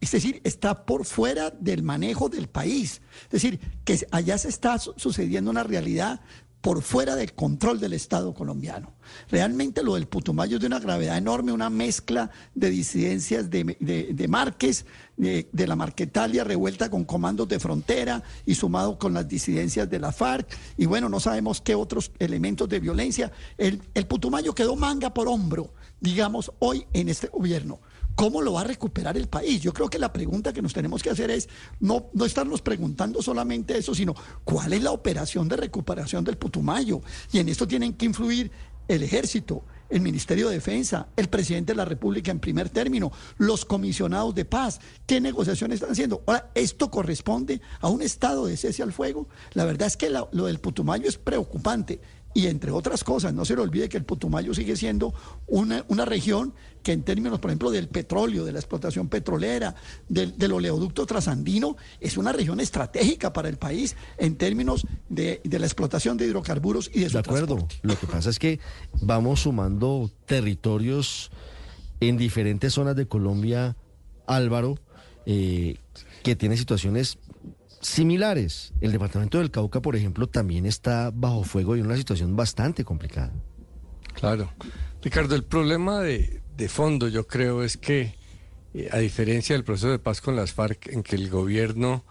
es 0.00 0.10
decir, 0.10 0.40
está 0.42 0.86
por 0.86 1.04
fuera 1.04 1.50
del 1.50 1.84
manejo 1.84 2.28
del 2.28 2.48
país. 2.48 3.00
Es 3.26 3.30
decir, 3.30 3.60
que 3.84 4.04
allá 4.10 4.36
se 4.38 4.48
está 4.48 4.80
su- 4.80 4.92
sucediendo 4.96 5.52
una 5.52 5.62
realidad 5.62 6.20
por 6.66 6.82
fuera 6.82 7.14
del 7.14 7.32
control 7.32 7.78
del 7.78 7.92
Estado 7.92 8.34
colombiano. 8.34 8.92
Realmente 9.30 9.84
lo 9.84 9.94
del 9.94 10.08
Putumayo 10.08 10.56
es 10.56 10.60
de 10.60 10.66
una 10.66 10.80
gravedad 10.80 11.16
enorme, 11.16 11.52
una 11.52 11.70
mezcla 11.70 12.28
de 12.56 12.70
disidencias 12.70 13.48
de, 13.48 13.76
de- 13.78 14.10
de 14.12 14.26
Márquez, 14.26 14.84
de, 15.16 15.46
la 15.52 15.76
Marquetalia 15.76 16.42
revuelta 16.42 16.90
con 16.90 17.04
comandos 17.04 17.46
de 17.46 17.60
frontera 17.60 18.20
y 18.44 18.56
sumado 18.56 18.98
con 18.98 19.14
las 19.14 19.28
disidencias 19.28 19.88
de 19.88 20.00
la 20.00 20.10
FARC. 20.10 20.48
Y 20.76 20.86
bueno, 20.86 21.08
no 21.08 21.20
sabemos 21.20 21.60
qué 21.60 21.76
otros 21.76 22.10
elementos 22.18 22.68
de 22.68 22.80
violencia. 22.80 23.30
El 23.58 23.78
Putumayo 24.08 24.52
quedó 24.52 24.74
manga 24.74 25.14
por 25.14 25.28
hombro, 25.28 25.72
digamos, 26.00 26.50
hoy 26.58 26.84
en 26.92 27.08
este 27.08 27.28
gobierno. 27.28 27.78
¿Cómo 28.16 28.40
lo 28.40 28.54
va 28.54 28.62
a 28.62 28.64
recuperar 28.64 29.16
el 29.18 29.28
país? 29.28 29.60
Yo 29.60 29.74
creo 29.74 29.90
que 29.90 29.98
la 29.98 30.10
pregunta 30.10 30.54
que 30.54 30.62
nos 30.62 30.72
tenemos 30.72 31.02
que 31.02 31.10
hacer 31.10 31.30
es 31.30 31.50
no, 31.80 32.06
no 32.14 32.24
estarnos 32.24 32.62
preguntando 32.62 33.20
solamente 33.20 33.76
eso, 33.76 33.94
sino 33.94 34.14
cuál 34.42 34.72
es 34.72 34.82
la 34.82 34.90
operación 34.90 35.48
de 35.48 35.56
recuperación 35.56 36.24
del 36.24 36.38
Putumayo. 36.38 37.02
Y 37.30 37.40
en 37.40 37.50
esto 37.50 37.68
tienen 37.68 37.92
que 37.92 38.06
influir 38.06 38.50
el 38.88 39.02
ejército, 39.02 39.64
el 39.90 40.00
Ministerio 40.00 40.48
de 40.48 40.54
Defensa, 40.54 41.08
el 41.14 41.28
presidente 41.28 41.72
de 41.72 41.76
la 41.76 41.84
República 41.84 42.30
en 42.30 42.40
primer 42.40 42.70
término, 42.70 43.12
los 43.36 43.66
comisionados 43.66 44.34
de 44.34 44.46
paz. 44.46 44.80
¿Qué 45.04 45.20
negociaciones 45.20 45.76
están 45.76 45.92
haciendo? 45.92 46.22
Ahora, 46.26 46.50
¿esto 46.54 46.90
corresponde 46.90 47.60
a 47.80 47.88
un 47.88 48.00
estado 48.00 48.46
de 48.46 48.56
cese 48.56 48.82
al 48.82 48.94
fuego? 48.94 49.28
La 49.52 49.66
verdad 49.66 49.88
es 49.88 49.96
que 49.98 50.08
lo 50.08 50.46
del 50.46 50.58
Putumayo 50.58 51.06
es 51.06 51.18
preocupante. 51.18 52.00
Y 52.36 52.48
entre 52.48 52.70
otras 52.70 53.02
cosas, 53.02 53.32
no 53.32 53.46
se 53.46 53.56
le 53.56 53.62
olvide 53.62 53.88
que 53.88 53.96
el 53.96 54.04
Putumayo 54.04 54.52
sigue 54.52 54.76
siendo 54.76 55.14
una, 55.46 55.86
una 55.88 56.04
región 56.04 56.52
que 56.82 56.92
en 56.92 57.02
términos, 57.02 57.40
por 57.40 57.48
ejemplo, 57.50 57.70
del 57.70 57.88
petróleo, 57.88 58.44
de 58.44 58.52
la 58.52 58.58
explotación 58.58 59.08
petrolera, 59.08 59.74
del, 60.06 60.36
del 60.36 60.52
oleoducto 60.52 61.06
trasandino, 61.06 61.78
es 61.98 62.18
una 62.18 62.32
región 62.32 62.60
estratégica 62.60 63.32
para 63.32 63.48
el 63.48 63.56
país 63.56 63.96
en 64.18 64.36
términos 64.36 64.86
de, 65.08 65.40
de 65.44 65.58
la 65.58 65.64
explotación 65.64 66.18
de 66.18 66.26
hidrocarburos 66.26 66.90
y 66.92 67.00
de 67.00 67.08
su 67.08 67.14
De 67.14 67.20
acuerdo. 67.20 67.66
Lo 67.80 67.98
que 67.98 68.06
pasa 68.06 68.28
es 68.28 68.38
que 68.38 68.60
vamos 69.00 69.40
sumando 69.40 70.10
territorios 70.26 71.30
en 72.00 72.18
diferentes 72.18 72.74
zonas 72.74 72.96
de 72.96 73.08
Colombia, 73.08 73.78
Álvaro, 74.26 74.78
eh, 75.24 75.78
que 76.22 76.36
tienen 76.36 76.58
situaciones 76.58 77.16
similares. 77.86 78.72
El 78.80 78.92
departamento 78.92 79.38
del 79.38 79.50
Cauca, 79.50 79.80
por 79.80 79.96
ejemplo, 79.96 80.26
también 80.26 80.66
está 80.66 81.10
bajo 81.14 81.44
fuego 81.44 81.76
y 81.76 81.80
en 81.80 81.86
una 81.86 81.96
situación 81.96 82.36
bastante 82.36 82.84
complicada. 82.84 83.32
Claro. 84.14 84.52
Ricardo, 85.02 85.34
el 85.34 85.44
problema 85.44 86.00
de, 86.00 86.40
de 86.56 86.68
fondo 86.68 87.08
yo 87.08 87.26
creo 87.26 87.62
es 87.62 87.76
que, 87.76 88.14
eh, 88.74 88.88
a 88.90 88.98
diferencia 88.98 89.54
del 89.54 89.64
proceso 89.64 89.90
de 89.90 89.98
paz 89.98 90.20
con 90.20 90.36
las 90.36 90.52
FARC, 90.52 90.88
en 90.88 91.02
que 91.02 91.16
el 91.16 91.30
gobierno 91.30 92.04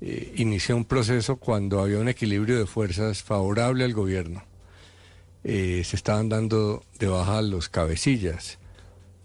eh, 0.00 0.32
inició 0.36 0.76
un 0.76 0.84
proceso 0.84 1.36
cuando 1.36 1.80
había 1.80 1.98
un 1.98 2.08
equilibrio 2.08 2.58
de 2.58 2.66
fuerzas 2.66 3.22
favorable 3.22 3.84
al 3.84 3.92
gobierno, 3.92 4.44
eh, 5.44 5.82
se 5.84 5.96
estaban 5.96 6.28
dando 6.28 6.84
de 6.98 7.06
baja 7.06 7.42
los 7.42 7.68
cabecillas 7.68 8.58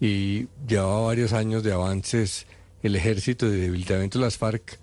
y 0.00 0.48
llevaba 0.66 1.06
varios 1.06 1.32
años 1.32 1.62
de 1.62 1.72
avances 1.72 2.46
el 2.82 2.96
ejército 2.96 3.48
de 3.48 3.56
debilitamiento 3.56 4.18
de 4.18 4.24
las 4.24 4.36
FARC. 4.36 4.78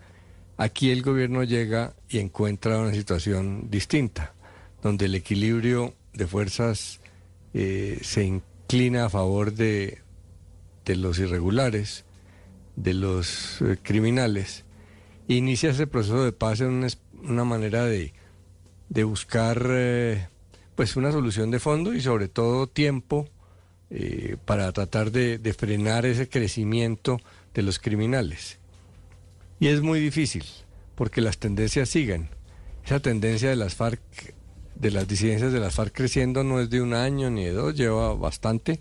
Aquí 0.62 0.92
el 0.92 1.02
gobierno 1.02 1.44
llega 1.44 1.96
y 2.08 2.20
encuentra 2.20 2.78
una 2.78 2.94
situación 2.94 3.72
distinta, 3.72 4.36
donde 4.84 5.06
el 5.06 5.16
equilibrio 5.16 5.96
de 6.14 6.28
fuerzas 6.28 7.00
eh, 7.56 7.98
se 8.04 8.26
inclina 8.26 9.06
a 9.06 9.10
favor 9.10 9.54
de, 9.54 10.04
de 10.86 10.96
los 10.98 11.18
irregulares, 11.18 12.06
de 12.76 12.94
los 12.94 13.60
eh, 13.64 13.78
criminales, 13.82 14.64
inicia 15.28 15.72
ese 15.72 15.88
proceso 15.88 16.24
de 16.24 16.32
paz 16.32 16.62
en 16.62 16.86
una, 17.24 17.44
manera 17.44 17.84
de, 17.86 18.14
de 18.90 19.04
buscar 19.04 19.66
eh, 19.68 20.28
pues 20.76 20.96
una 20.96 21.12
solución 21.12 21.50
de 21.50 21.60
fondo 21.60 21.96
y 21.96 22.02
sobre 22.02 22.28
todo 22.28 22.68
tiempo 22.68 23.28
para 24.46 24.72
tratar 24.74 25.10
de, 25.12 25.40
de 25.40 25.54
frenar 25.54 26.06
ese 26.06 26.30
crecimiento 26.30 27.20
de 27.56 27.64
los 27.64 27.80
criminales. 27.80 28.61
Y 29.62 29.68
es 29.68 29.82
muy 29.82 30.00
difícil, 30.00 30.44
porque 30.96 31.22
las 31.22 31.38
tendencias 31.38 31.88
siguen. 31.88 32.30
Esa 32.84 33.00
tendencia 33.00 33.52
de 33.52 33.56
las 33.56 33.76
FARC, 33.76 34.02
de 34.74 34.90
las 34.90 35.08
disidencias 35.08 35.54
de 35.54 35.60
las 35.60 35.76
FARC 35.76 35.94
creciendo 35.94 36.44
no 36.44 36.60
es 36.60 36.72
de 36.72 36.82
un 36.82 36.96
año 36.96 37.30
ni 37.30 37.46
de 37.46 37.52
dos, 37.52 37.76
lleva 37.76 38.16
bastante. 38.16 38.80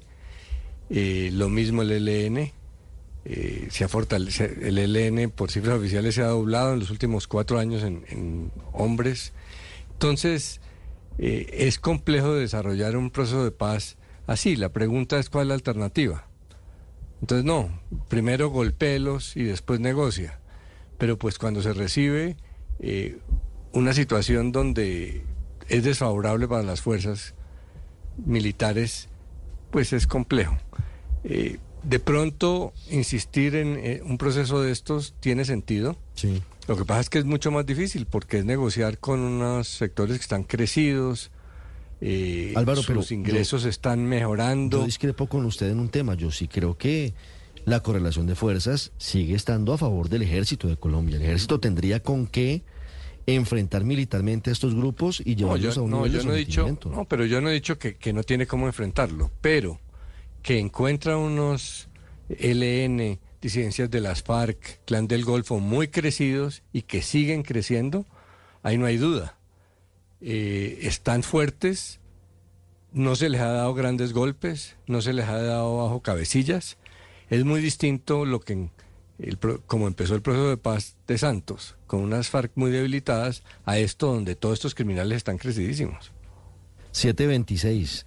Eh, 0.88 1.28
lo 1.34 1.50
mismo 1.50 1.82
el 1.82 1.92
ELN, 1.92 2.50
eh, 3.26 3.68
el 4.62 4.78
ELN 4.78 5.30
por 5.30 5.50
cifras 5.50 5.76
oficiales 5.76 6.14
se 6.14 6.22
ha 6.22 6.28
doblado 6.28 6.72
en 6.72 6.78
los 6.78 6.88
últimos 6.88 7.28
cuatro 7.28 7.58
años 7.58 7.82
en, 7.82 8.50
hombres. 8.72 9.34
Entonces, 9.92 10.62
eh, 11.18 11.46
es 11.52 11.78
complejo 11.78 12.32
desarrollar 12.32 12.96
un 12.96 13.10
proceso 13.10 13.44
de 13.44 13.50
paz 13.50 13.98
así. 14.26 14.56
La 14.56 14.70
pregunta 14.70 15.18
es 15.18 15.28
cuál 15.28 15.42
es 15.42 15.48
la 15.48 15.54
alternativa. 15.56 16.26
Entonces, 17.20 17.44
no, 17.44 17.82
primero 18.08 18.48
golpéelos 18.48 19.36
y 19.36 19.42
después 19.42 19.78
negocia. 19.78 20.39
Pero 21.00 21.18
pues 21.18 21.38
cuando 21.38 21.62
se 21.62 21.72
recibe 21.72 22.36
eh, 22.78 23.18
una 23.72 23.92
situación 23.94 24.52
donde 24.52 25.24
es 25.68 25.82
desfavorable 25.82 26.46
para 26.46 26.62
las 26.62 26.80
fuerzas 26.82 27.34
militares, 28.24 29.08
pues 29.70 29.92
es 29.92 30.06
complejo. 30.06 30.56
Eh, 31.24 31.58
de 31.82 31.98
pronto, 31.98 32.72
insistir 32.90 33.54
en 33.56 33.76
eh, 33.78 34.02
un 34.04 34.18
proceso 34.18 34.60
de 34.60 34.70
estos 34.70 35.14
tiene 35.20 35.44
sentido. 35.44 35.96
Sí. 36.14 36.42
Lo 36.68 36.76
que 36.76 36.84
pasa 36.84 37.00
es 37.00 37.10
que 37.10 37.18
es 37.18 37.24
mucho 37.24 37.50
más 37.50 37.64
difícil 37.64 38.06
porque 38.06 38.38
es 38.38 38.44
negociar 38.44 38.98
con 38.98 39.20
unos 39.20 39.66
sectores 39.68 40.18
que 40.18 40.22
están 40.22 40.44
crecidos, 40.44 41.30
eh, 42.02 42.52
Álvaro, 42.56 42.82
pero 42.86 43.00
sus 43.02 43.12
ingresos 43.12 43.62
yo- 43.62 43.68
están 43.70 44.04
mejorando. 44.04 44.80
Yo 44.80 44.84
discrepo 44.86 45.26
con 45.26 45.44
usted 45.46 45.70
en 45.70 45.80
un 45.80 45.88
tema. 45.88 46.14
Yo 46.14 46.30
sí 46.30 46.46
creo 46.48 46.76
que 46.76 47.14
la 47.70 47.80
correlación 47.80 48.26
de 48.26 48.34
fuerzas 48.34 48.92
sigue 48.98 49.34
estando 49.34 49.72
a 49.72 49.78
favor 49.78 50.08
del 50.08 50.22
ejército 50.22 50.68
de 50.68 50.76
Colombia. 50.76 51.16
El 51.16 51.22
ejército 51.22 51.60
tendría 51.60 52.02
con 52.02 52.26
qué 52.26 52.62
enfrentar 53.26 53.84
militarmente 53.84 54.50
a 54.50 54.52
estos 54.52 54.74
grupos 54.74 55.20
y 55.24 55.30
No, 55.30 55.36
llevarlos 55.36 55.74
yo, 55.76 55.80
a 55.80 55.84
un 55.84 55.90
no, 55.90 56.06
yo 56.06 56.22
no 56.24 56.32
he 56.34 56.38
dicho, 56.38 56.78
no, 56.86 57.04
pero 57.06 57.24
yo 57.24 57.40
no 57.40 57.48
he 57.48 57.54
dicho 57.54 57.78
que, 57.78 57.96
que 57.96 58.12
no 58.12 58.22
tiene 58.24 58.46
cómo 58.46 58.66
enfrentarlo, 58.66 59.30
pero 59.40 59.80
que 60.42 60.58
encuentra 60.58 61.16
unos 61.16 61.88
LN, 62.28 63.18
disidencias 63.40 63.90
de 63.90 64.00
las 64.00 64.22
FARC, 64.22 64.80
Clan 64.84 65.06
del 65.06 65.24
Golfo, 65.24 65.60
muy 65.60 65.88
crecidos 65.88 66.62
y 66.72 66.82
que 66.82 67.02
siguen 67.02 67.42
creciendo, 67.42 68.04
ahí 68.62 68.78
no 68.78 68.86
hay 68.86 68.96
duda. 68.96 69.36
Eh, 70.20 70.80
están 70.82 71.22
fuertes, 71.22 72.00
no 72.92 73.16
se 73.16 73.28
les 73.28 73.40
ha 73.40 73.48
dado 73.52 73.74
grandes 73.74 74.12
golpes, 74.12 74.76
no 74.86 75.02
se 75.02 75.12
les 75.12 75.28
ha 75.28 75.40
dado 75.40 75.78
bajo 75.78 76.00
cabecillas. 76.00 76.76
Es 77.30 77.44
muy 77.44 77.60
distinto 77.62 78.24
lo 78.26 78.40
que 78.40 78.52
en- 78.52 78.70
el 79.18 79.36
pro- 79.36 79.60
como 79.66 79.86
empezó 79.86 80.14
el 80.14 80.22
proceso 80.22 80.48
de 80.48 80.56
paz 80.56 80.96
de 81.06 81.16
Santos, 81.18 81.76
con 81.86 82.00
unas 82.00 82.28
FARC 82.28 82.52
muy 82.54 82.70
debilitadas, 82.70 83.42
a 83.64 83.78
esto 83.78 84.06
donde 84.12 84.34
todos 84.34 84.54
estos 84.54 84.74
criminales 84.74 85.16
están 85.18 85.38
crecidísimos. 85.38 86.10
726, 86.92 88.06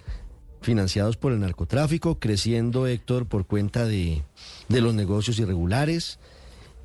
financiados 0.60 1.16
por 1.16 1.32
el 1.32 1.40
narcotráfico, 1.40 2.18
creciendo, 2.18 2.86
Héctor, 2.86 3.26
por 3.26 3.46
cuenta 3.46 3.86
de, 3.86 4.22
de 4.68 4.80
los 4.80 4.94
negocios 4.94 5.38
irregulares. 5.38 6.18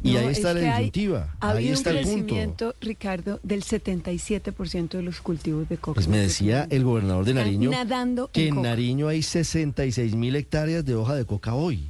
Y 0.02 0.14
No, 0.14 0.20
ahí 0.20 0.28
es 0.28 0.38
está 0.38 0.54
la 0.54 0.62
disyuntiva. 0.78 1.36
Ha 1.42 1.50
ahí 1.50 1.56
habido 1.58 1.72
un 1.72 1.78
está 1.78 1.90
el 1.90 1.98
punto. 1.98 2.12
crecimiento, 2.26 2.76
Ricardo, 2.80 3.40
del 3.44 3.64
77% 3.64 4.90
de 4.98 5.02
los 5.04 5.20
cultivos 5.20 5.68
de 5.68 5.78
coca. 5.78 5.96
Pues 5.96 6.08
me 6.08 6.20
decía 6.20 6.68
el 6.70 6.86
gobernador 6.86 7.26
de 7.26 7.34
Nariño 7.34 7.70
nadando 7.72 8.30
que 8.32 8.44
en 8.44 8.48
en 8.50 8.56
coca. 8.56 8.70
Nariño 8.70 9.08
hay 9.10 9.24
66 9.24 10.16
mil 10.16 10.36
hectáreas 10.38 10.86
de 10.86 10.96
hoja 10.96 11.16
de 11.16 11.26
coca 11.26 11.54
hoy. 11.54 11.90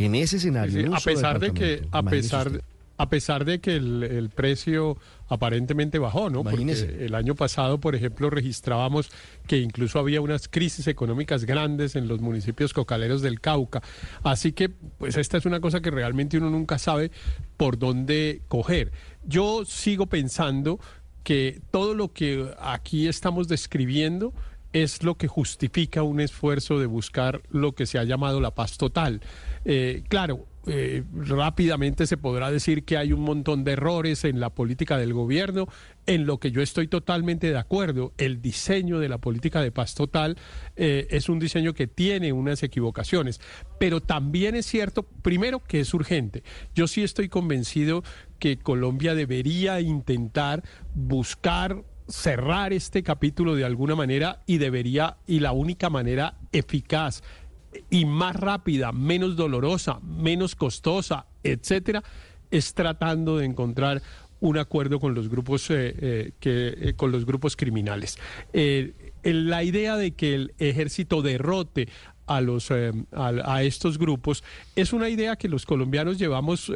En 0.00 0.14
ese 0.14 0.38
escenario. 0.38 0.82
Sí, 0.82 0.92
a 0.92 1.00
pesar 1.00 1.38
de 1.38 1.52
que 1.52 1.86
a 1.90 2.02
pesar 2.02 2.46
usted. 2.46 2.62
a 2.96 3.08
pesar 3.10 3.44
de 3.44 3.60
que 3.60 3.76
el, 3.76 4.02
el 4.02 4.30
precio 4.30 4.96
aparentemente 5.28 5.98
bajó, 5.98 6.30
¿no? 6.30 6.40
Imagínese. 6.40 6.86
Porque 6.86 7.04
el 7.04 7.14
año 7.14 7.34
pasado, 7.34 7.78
por 7.78 7.94
ejemplo, 7.94 8.30
registrábamos 8.30 9.10
que 9.46 9.58
incluso 9.58 9.98
había 9.98 10.20
unas 10.20 10.48
crisis 10.48 10.86
económicas 10.86 11.44
grandes 11.44 11.96
en 11.96 12.08
los 12.08 12.20
municipios 12.20 12.72
cocaleros 12.72 13.22
del 13.22 13.40
Cauca. 13.40 13.82
Así 14.22 14.52
que, 14.52 14.70
pues 14.70 15.16
esta 15.16 15.36
es 15.36 15.46
una 15.46 15.60
cosa 15.60 15.80
que 15.80 15.90
realmente 15.90 16.38
uno 16.38 16.50
nunca 16.50 16.78
sabe 16.78 17.10
por 17.56 17.78
dónde 17.78 18.40
coger. 18.48 18.92
Yo 19.24 19.64
sigo 19.66 20.06
pensando 20.06 20.80
que 21.22 21.60
todo 21.70 21.94
lo 21.94 22.12
que 22.12 22.50
aquí 22.58 23.06
estamos 23.06 23.48
describiendo 23.48 24.32
es 24.72 25.02
lo 25.02 25.16
que 25.16 25.28
justifica 25.28 26.02
un 26.02 26.20
esfuerzo 26.20 26.78
de 26.78 26.86
buscar 26.86 27.42
lo 27.50 27.72
que 27.72 27.86
se 27.86 27.98
ha 27.98 28.04
llamado 28.04 28.40
la 28.40 28.52
paz 28.52 28.78
total. 28.78 29.20
Eh, 29.64 30.02
claro, 30.08 30.46
eh, 30.66 31.04
rápidamente 31.14 32.06
se 32.06 32.18
podrá 32.18 32.50
decir 32.50 32.84
que 32.84 32.98
hay 32.98 33.14
un 33.14 33.22
montón 33.22 33.64
de 33.64 33.72
errores 33.72 34.24
en 34.24 34.40
la 34.40 34.50
política 34.50 34.98
del 34.98 35.14
gobierno, 35.14 35.68
en 36.06 36.26
lo 36.26 36.38
que 36.38 36.50
yo 36.50 36.60
estoy 36.60 36.86
totalmente 36.86 37.50
de 37.50 37.56
acuerdo. 37.56 38.12
El 38.18 38.42
diseño 38.42 38.98
de 38.98 39.08
la 39.08 39.18
política 39.18 39.62
de 39.62 39.72
paz 39.72 39.94
total 39.94 40.36
eh, 40.76 41.06
es 41.10 41.30
un 41.30 41.38
diseño 41.38 41.72
que 41.72 41.86
tiene 41.86 42.32
unas 42.32 42.62
equivocaciones, 42.62 43.40
pero 43.78 44.00
también 44.00 44.54
es 44.54 44.66
cierto, 44.66 45.02
primero, 45.02 45.60
que 45.60 45.80
es 45.80 45.94
urgente. 45.94 46.42
Yo 46.74 46.86
sí 46.86 47.02
estoy 47.02 47.30
convencido 47.30 48.04
que 48.38 48.58
Colombia 48.58 49.14
debería 49.14 49.80
intentar 49.80 50.62
buscar 50.94 51.84
cerrar 52.10 52.72
este 52.72 53.02
capítulo 53.02 53.54
de 53.54 53.64
alguna 53.64 53.94
manera 53.94 54.42
y 54.46 54.58
debería, 54.58 55.18
y 55.26 55.40
la 55.40 55.52
única 55.52 55.88
manera 55.90 56.36
eficaz 56.52 57.22
y 57.88 58.04
más 58.04 58.36
rápida, 58.36 58.92
menos 58.92 59.36
dolorosa, 59.36 60.00
menos 60.00 60.54
costosa, 60.54 61.26
etcétera, 61.42 62.02
es 62.50 62.74
tratando 62.74 63.38
de 63.38 63.46
encontrar 63.46 64.02
un 64.40 64.58
acuerdo 64.58 64.98
con 65.00 65.14
los 65.14 65.28
grupos 65.28 65.70
eh, 65.70 65.94
eh, 66.00 66.32
que 66.40 66.68
eh, 66.68 66.94
con 66.96 67.12
los 67.12 67.26
grupos 67.26 67.56
criminales. 67.56 68.18
Eh, 68.52 69.12
la 69.22 69.62
idea 69.62 69.96
de 69.96 70.12
que 70.12 70.34
el 70.34 70.54
ejército 70.58 71.22
derrote 71.22 71.88
a 72.26 72.40
los 72.40 72.70
a, 72.70 73.62
estos 73.62 73.98
grupos 73.98 74.44
es 74.76 74.92
una 74.92 75.08
idea 75.08 75.36
que 75.36 75.48
los 75.48 75.66
colombianos 75.66 76.16
llevamos 76.16 76.72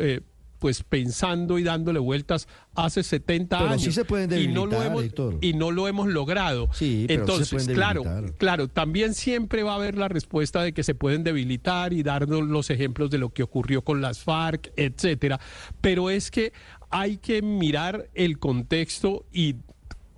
pues 0.65 0.83
pensando 0.83 1.59
y 1.59 1.63
dándole 1.63 1.99
vueltas 1.99 2.49
hace 2.75 3.03
70 3.03 3.59
Pero 3.59 3.71
años 3.71 3.83
sí 3.83 3.93
se 3.93 4.07
pueden 4.07 4.33
y 4.33 4.47
no 4.47 4.65
lo 4.65 4.71
debilitar, 4.71 4.87
hemos 4.87 5.05
Héctor. 5.05 5.39
y 5.43 5.53
no 5.53 5.71
lo 5.71 5.89
hemos 5.89 6.09
logrado. 6.09 6.71
Sí, 6.73 7.05
pero 7.07 7.19
sí 7.19 7.21
Entonces, 7.21 7.51
pueden 7.51 7.75
claro, 7.75 8.03
claro, 8.39 8.69
también 8.69 9.13
siempre 9.13 9.63
va 9.63 9.73
a 9.73 9.75
haber 9.75 9.99
la 9.99 10.09
respuesta 10.09 10.63
de 10.63 10.73
que 10.73 10.83
se 10.83 10.95
pueden 10.95 11.23
debilitar 11.23 11.93
y 11.93 12.03
darnos 12.03 12.45
los 12.49 12.71
ejemplos 12.71 13.11
de 13.11 13.19
lo 13.19 13.29
que 13.29 13.43
ocurrió 13.43 13.85
con 13.85 14.01
las 14.01 14.21
FARC, 14.21 14.73
etcétera. 14.77 15.39
Pero 15.83 16.09
es 16.09 16.31
que 16.31 16.55
hay 16.89 17.19
que 17.19 17.43
mirar 17.43 18.09
el 18.15 18.39
contexto 18.39 19.27
y 19.35 19.57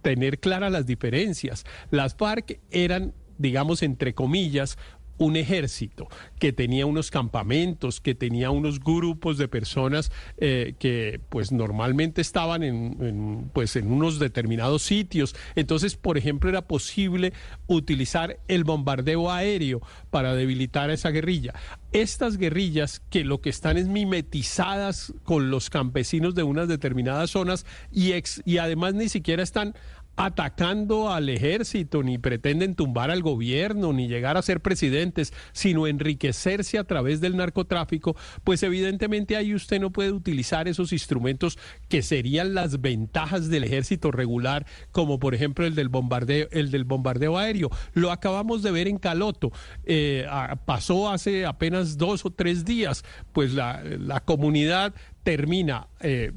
tener 0.02 0.38
claras 0.38 0.70
las 0.70 0.86
diferencias. 0.86 1.64
Las 1.90 2.14
FARC 2.14 2.60
eran, 2.70 3.14
digamos, 3.36 3.82
entre 3.82 4.14
comillas, 4.14 4.78
un 5.18 5.36
ejército 5.36 6.08
que 6.38 6.52
tenía 6.52 6.86
unos 6.86 7.10
campamentos, 7.10 8.00
que 8.00 8.14
tenía 8.14 8.50
unos 8.50 8.80
grupos 8.80 9.38
de 9.38 9.48
personas 9.48 10.12
eh, 10.38 10.74
que 10.78 11.20
pues 11.28 11.52
normalmente 11.52 12.20
estaban 12.20 12.62
en, 12.62 12.96
en, 13.00 13.50
pues 13.52 13.76
en 13.76 13.90
unos 13.90 14.18
determinados 14.18 14.82
sitios. 14.82 15.34
Entonces, 15.54 15.96
por 15.96 16.18
ejemplo, 16.18 16.50
era 16.50 16.62
posible 16.62 17.32
utilizar 17.66 18.38
el 18.48 18.64
bombardeo 18.64 19.30
aéreo 19.30 19.80
para 20.10 20.34
debilitar 20.34 20.90
a 20.90 20.94
esa 20.94 21.10
guerrilla. 21.10 21.54
Estas 21.92 22.36
guerrillas 22.36 23.00
que 23.10 23.24
lo 23.24 23.40
que 23.40 23.48
están 23.48 23.78
es 23.78 23.88
mimetizadas 23.88 25.14
con 25.24 25.50
los 25.50 25.70
campesinos 25.70 26.34
de 26.34 26.42
unas 26.42 26.68
determinadas 26.68 27.30
zonas 27.30 27.64
y, 27.90 28.12
ex- 28.12 28.42
y 28.44 28.58
además 28.58 28.94
ni 28.94 29.08
siquiera 29.08 29.42
están 29.42 29.74
atacando 30.16 31.12
al 31.12 31.28
ejército, 31.28 32.02
ni 32.02 32.18
pretenden 32.18 32.74
tumbar 32.74 33.10
al 33.10 33.22
gobierno, 33.22 33.92
ni 33.92 34.08
llegar 34.08 34.36
a 34.36 34.42
ser 34.42 34.60
presidentes, 34.60 35.32
sino 35.52 35.86
enriquecerse 35.86 36.78
a 36.78 36.84
través 36.84 37.20
del 37.20 37.36
narcotráfico, 37.36 38.16
pues 38.42 38.62
evidentemente 38.62 39.36
ahí 39.36 39.54
usted 39.54 39.80
no 39.80 39.90
puede 39.90 40.12
utilizar 40.12 40.68
esos 40.68 40.92
instrumentos 40.92 41.58
que 41.88 42.02
serían 42.02 42.54
las 42.54 42.80
ventajas 42.80 43.48
del 43.48 43.64
ejército 43.64 44.10
regular, 44.10 44.66
como 44.90 45.18
por 45.18 45.34
ejemplo 45.34 45.66
el 45.66 45.74
del 45.74 45.88
bombardeo, 45.88 46.48
el 46.50 46.70
del 46.70 46.84
bombardeo 46.84 47.36
aéreo. 47.36 47.70
Lo 47.92 48.10
acabamos 48.10 48.62
de 48.62 48.70
ver 48.70 48.88
en 48.88 48.98
Caloto. 48.98 49.52
Eh, 49.84 50.26
pasó 50.64 51.10
hace 51.10 51.44
apenas 51.44 51.98
dos 51.98 52.24
o 52.24 52.30
tres 52.30 52.64
días, 52.64 53.04
pues 53.32 53.52
la, 53.52 53.82
la 53.84 54.20
comunidad 54.20 54.94
termina 55.22 55.88
eh, 56.00 56.32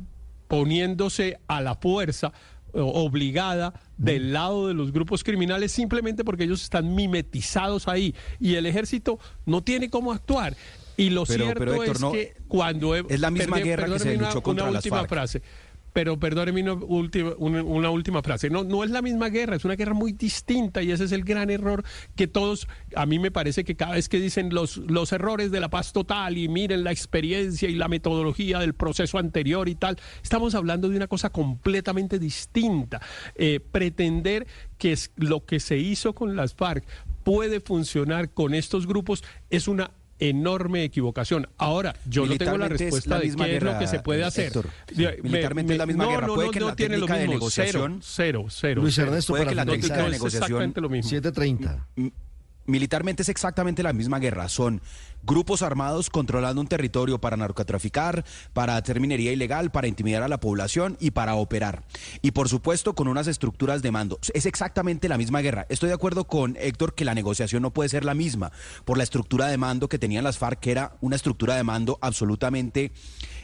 poniéndose 0.48 1.40
a 1.48 1.62
la 1.62 1.76
fuerza 1.76 2.34
obligada 2.74 3.74
del 3.98 4.34
lado 4.34 4.68
de 4.68 4.74
los 4.74 4.92
grupos 4.92 5.24
criminales 5.24 5.72
simplemente 5.72 6.24
porque 6.24 6.44
ellos 6.46 6.62
están 6.64 6.96
mimetizados 6.96 7.88
ahí 7.88 8.16
y 8.40 8.56
el 8.56 8.66
ejército 8.66 9.20
no 9.46 9.62
tiene 9.64 9.90
cómo 9.90 10.12
actuar. 10.12 10.56
Y 10.98 11.12
lo 11.12 11.24
Pero- 11.26 11.44
cierto 11.46 11.60
pero, 11.60 11.74
Héctor, 11.76 11.96
es 11.96 12.02
no- 12.02 12.12
que 12.12 12.36
cuando... 12.50 12.94
es 12.96 13.20
la 13.22 13.32
misma 13.32 13.60
guerra 13.60 13.86
que 13.88 14.00
se 14.00 14.18
luchó 14.18 14.42
contra 14.44 14.66
una 14.66 14.74
las 14.74 14.84
última 14.84 14.98
FARC. 14.98 15.10
frase. 15.10 15.42
Pero 15.94 16.20
perdóneme 16.20 16.62
una 16.64 16.74
última, 16.74 17.32
una, 17.38 17.90
última 17.90 18.22
frase. 18.22 18.50
No, 18.50 18.64
no 18.64 18.84
es 18.84 18.92
la 18.92 19.02
misma 19.02 19.30
guerra, 19.30 19.56
es 19.56 19.66
una 19.66 19.76
guerra 19.76 19.94
muy 19.94 20.12
distinta 20.12 20.82
y 20.82 20.92
ese 20.92 21.06
es 21.06 21.12
el 21.12 21.24
gran 21.24 21.50
error 21.50 21.84
que 22.16 22.28
todos, 22.28 22.68
a 22.96 23.06
mí 23.06 23.20
me 23.20 23.32
parece 23.32 23.64
que 23.64 23.76
cada 23.76 23.94
vez 23.94 24.10
que 24.10 24.20
dicen 24.20 24.54
los, 24.54 24.78
los 24.78 25.12
errores 25.12 25.52
de 25.52 25.60
la 25.60 25.70
paz 25.70 25.94
total 25.94 26.38
y 26.38 26.48
miren 26.48 26.84
la 26.84 26.92
experiencia 26.92 27.70
y 27.70 27.76
la 27.76 27.88
metodología 27.88 28.60
del 28.60 28.74
proceso 28.74 29.18
anterior 29.18 29.68
y 29.70 29.76
tal, 29.76 29.98
estamos 30.22 30.56
hablando 30.56 30.90
de 30.90 30.96
una 30.96 31.08
cosa 31.08 31.30
completamente 31.30 32.20
distinta. 32.20 33.02
Eh, 33.36 33.60
pretender 33.60 34.48
que 34.78 34.92
es 34.92 35.12
lo 35.16 35.46
que 35.46 35.60
se 35.60 35.78
hizo 35.78 36.14
con 36.14 36.36
las 36.36 36.54
FARC 36.54 36.86
puede 37.24 37.60
funcionar 37.60 38.32
con 38.32 38.54
estos 38.54 38.88
grupos 38.88 39.24
es 39.50 39.68
una 39.68 39.92
enorme 40.20 40.84
equivocación. 40.84 41.48
Ahora, 41.58 41.96
yo 42.06 42.26
no 42.26 42.38
tengo 42.38 42.58
la 42.58 42.68
respuesta 42.68 43.12
la 43.12 43.16
de 43.18 43.22
qué 43.24 43.28
es 43.30 43.36
lo 43.38 43.46
guerra, 43.46 43.80
que 43.80 43.88
se 43.88 44.00
puede 44.00 44.24
hacer. 44.24 44.48
Héctor. 44.48 44.68
Sí, 44.94 45.06
militarmente 45.24 45.74
es 45.74 45.80
la 45.80 45.86
misma 45.86 46.04
no, 46.06 46.10
guerra. 46.12 46.28
No, 46.28 46.36
Puede 46.36 46.48
no, 46.48 46.52
que 46.52 46.60
no 46.60 46.68
la 46.68 46.76
tiene 46.76 46.98
lo 46.98 47.06
técnica 47.06 47.22
de 47.22 47.28
mismo. 47.28 47.50
Cero, 47.50 47.80
negociación- 47.90 48.00
cero, 48.04 48.46
cero. 48.50 48.82
Luis 48.82 48.96
cero. 48.96 49.08
Ernesto, 49.08 49.34
Puede 49.34 49.42
para 49.46 49.52
que 49.52 49.56
la 49.56 49.66
técnica 49.66 49.98
de 49.98 50.10
negociación 50.10 50.44
exactamente 50.44 50.82
lo 50.82 50.90
mismo. 50.90 51.10
730. 51.10 51.88
Militarmente 52.70 53.24
es 53.24 53.30
exactamente 53.30 53.82
la 53.82 53.94
misma 53.94 54.20
guerra. 54.20 54.48
Son 54.48 54.82
grupos 55.24 55.64
armados 55.64 56.10
controlando 56.12 56.62
un 56.62 56.68
territorio 56.68 57.20
para 57.20 57.36
narcotraficar, 57.36 58.24
para 58.54 58.78
hacer 58.78 59.00
minería 59.00 59.32
ilegal, 59.32 59.72
para 59.72 59.88
intimidar 59.88 60.22
a 60.22 60.28
la 60.28 60.40
población 60.40 60.96
y 61.00 61.12
para 61.12 61.34
operar. 61.34 61.84
Y 62.22 62.32
por 62.32 62.48
supuesto 62.48 62.94
con 62.94 63.08
unas 63.08 63.26
estructuras 63.26 63.82
de 63.82 63.92
mando. 63.92 64.20
Es 64.34 64.46
exactamente 64.46 65.10
la 65.10 65.18
misma 65.18 65.42
guerra. 65.42 65.66
Estoy 65.70 65.90
de 65.90 65.96
acuerdo 65.96 66.26
con 66.26 66.58
Héctor 66.60 66.94
que 66.94 67.06
la 67.06 67.16
negociación 67.16 67.64
no 67.64 67.74
puede 67.74 67.90
ser 67.90 68.06
la 68.06 68.14
misma 68.14 68.52
por 68.86 68.98
la 68.98 69.04
estructura 69.04 69.48
de 69.48 69.58
mando 69.58 69.90
que 69.90 69.98
tenían 69.98 70.24
las 70.24 70.38
FARC, 70.38 70.60
que 70.60 70.72
era 70.72 70.96
una 71.02 71.16
estructura 71.16 71.56
de 71.56 71.64
mando 71.64 71.98
absolutamente 72.02 72.92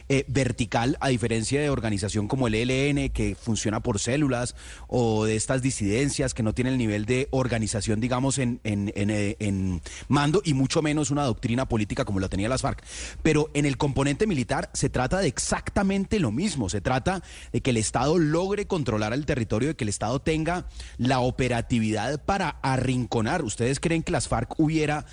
eh, 0.07 0.25
vertical, 0.27 0.97
a 0.99 1.09
diferencia 1.09 1.59
de 1.59 1.69
organización 1.69 2.27
como 2.27 2.47
el 2.47 2.55
ELN, 2.55 3.09
que 3.09 3.35
funciona 3.35 3.79
por 3.81 3.99
células, 3.99 4.55
o 4.87 5.25
de 5.25 5.35
estas 5.35 5.61
disidencias 5.61 6.33
que 6.33 6.43
no 6.43 6.53
tienen 6.53 6.73
el 6.73 6.79
nivel 6.79 7.05
de 7.05 7.27
organización, 7.31 7.99
digamos, 7.99 8.37
en, 8.37 8.59
en, 8.63 8.91
eh, 8.95 9.35
en 9.39 9.81
mando, 10.07 10.41
y 10.45 10.53
mucho 10.53 10.81
menos 10.81 11.11
una 11.11 11.23
doctrina 11.23 11.67
política 11.67 12.05
como 12.05 12.19
la 12.19 12.29
tenía 12.29 12.49
las 12.49 12.61
FARC. 12.61 12.83
Pero 13.23 13.49
en 13.53 13.65
el 13.65 13.77
componente 13.77 14.27
militar 14.27 14.69
se 14.73 14.89
trata 14.89 15.19
de 15.19 15.27
exactamente 15.27 16.19
lo 16.19 16.31
mismo. 16.31 16.69
Se 16.69 16.81
trata 16.81 17.23
de 17.51 17.61
que 17.61 17.71
el 17.71 17.77
Estado 17.77 18.19
logre 18.19 18.67
controlar 18.67 19.13
el 19.13 19.25
territorio, 19.25 19.69
de 19.69 19.75
que 19.75 19.85
el 19.85 19.89
Estado 19.89 20.19
tenga 20.19 20.67
la 20.97 21.19
operatividad 21.19 22.23
para 22.23 22.49
arrinconar. 22.61 23.43
¿Ustedes 23.43 23.79
creen 23.79 24.03
que 24.03 24.11
las 24.11 24.27
FARC 24.27 24.59
hubiera 24.59 25.05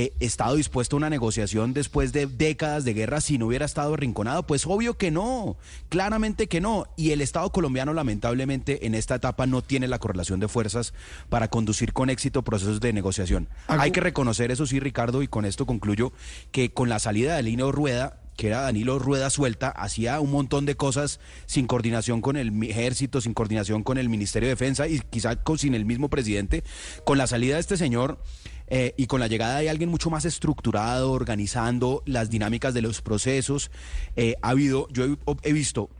eh, 0.00 0.12
estado 0.20 0.54
dispuesto 0.54 0.94
a 0.94 0.98
una 0.98 1.10
negociación 1.10 1.74
después 1.74 2.12
de 2.12 2.28
décadas 2.28 2.84
de 2.84 2.94
guerra 2.94 3.20
si 3.20 3.36
no 3.36 3.48
hubiera 3.48 3.66
estado 3.66 3.94
arrinconado? 3.94 4.44
Pues 4.44 4.64
obvio 4.64 4.96
que 4.96 5.10
no, 5.10 5.56
claramente 5.88 6.46
que 6.46 6.60
no. 6.60 6.86
Y 6.96 7.10
el 7.10 7.20
Estado 7.20 7.50
colombiano 7.50 7.92
lamentablemente 7.92 8.86
en 8.86 8.94
esta 8.94 9.16
etapa 9.16 9.46
no 9.46 9.60
tiene 9.60 9.88
la 9.88 9.98
correlación 9.98 10.38
de 10.38 10.46
fuerzas 10.46 10.94
para 11.28 11.48
conducir 11.48 11.92
con 11.92 12.10
éxito 12.10 12.42
procesos 12.42 12.78
de 12.78 12.92
negociación. 12.92 13.48
Hay 13.66 13.90
que 13.90 13.98
reconocer 13.98 14.52
eso 14.52 14.68
sí, 14.68 14.78
Ricardo, 14.78 15.20
y 15.20 15.26
con 15.26 15.44
esto 15.44 15.66
concluyo, 15.66 16.12
que 16.52 16.72
con 16.72 16.88
la 16.88 17.00
salida 17.00 17.34
de 17.34 17.42
Lino 17.42 17.72
Rueda, 17.72 18.20
que 18.36 18.46
era 18.46 18.60
Danilo 18.60 19.00
Rueda 19.00 19.30
Suelta, 19.30 19.68
hacía 19.68 20.20
un 20.20 20.30
montón 20.30 20.64
de 20.64 20.76
cosas 20.76 21.18
sin 21.46 21.66
coordinación 21.66 22.20
con 22.20 22.36
el 22.36 22.62
ejército, 22.62 23.20
sin 23.20 23.34
coordinación 23.34 23.82
con 23.82 23.98
el 23.98 24.08
Ministerio 24.08 24.46
de 24.46 24.52
Defensa 24.54 24.86
y 24.86 25.00
quizá 25.00 25.34
con, 25.34 25.58
sin 25.58 25.74
el 25.74 25.84
mismo 25.84 26.08
presidente. 26.08 26.62
Con 27.04 27.18
la 27.18 27.26
salida 27.26 27.54
de 27.54 27.62
este 27.62 27.76
señor 27.76 28.22
eh, 28.68 28.94
y 28.96 29.06
con 29.06 29.20
la 29.20 29.26
llegada 29.26 29.58
de 29.60 29.70
alguien 29.70 29.90
mucho 29.90 30.10
más 30.10 30.24
estructurado, 30.24 31.12
organizando 31.12 32.02
las 32.06 32.30
dinámicas 32.30 32.74
de 32.74 32.82
los 32.82 33.00
procesos, 33.02 33.70
eh, 34.16 34.36
ha 34.42 34.50
habido, 34.50 34.88
yo 34.90 35.04
he, 35.04 35.16
he 35.42 35.52
visto 35.52 35.90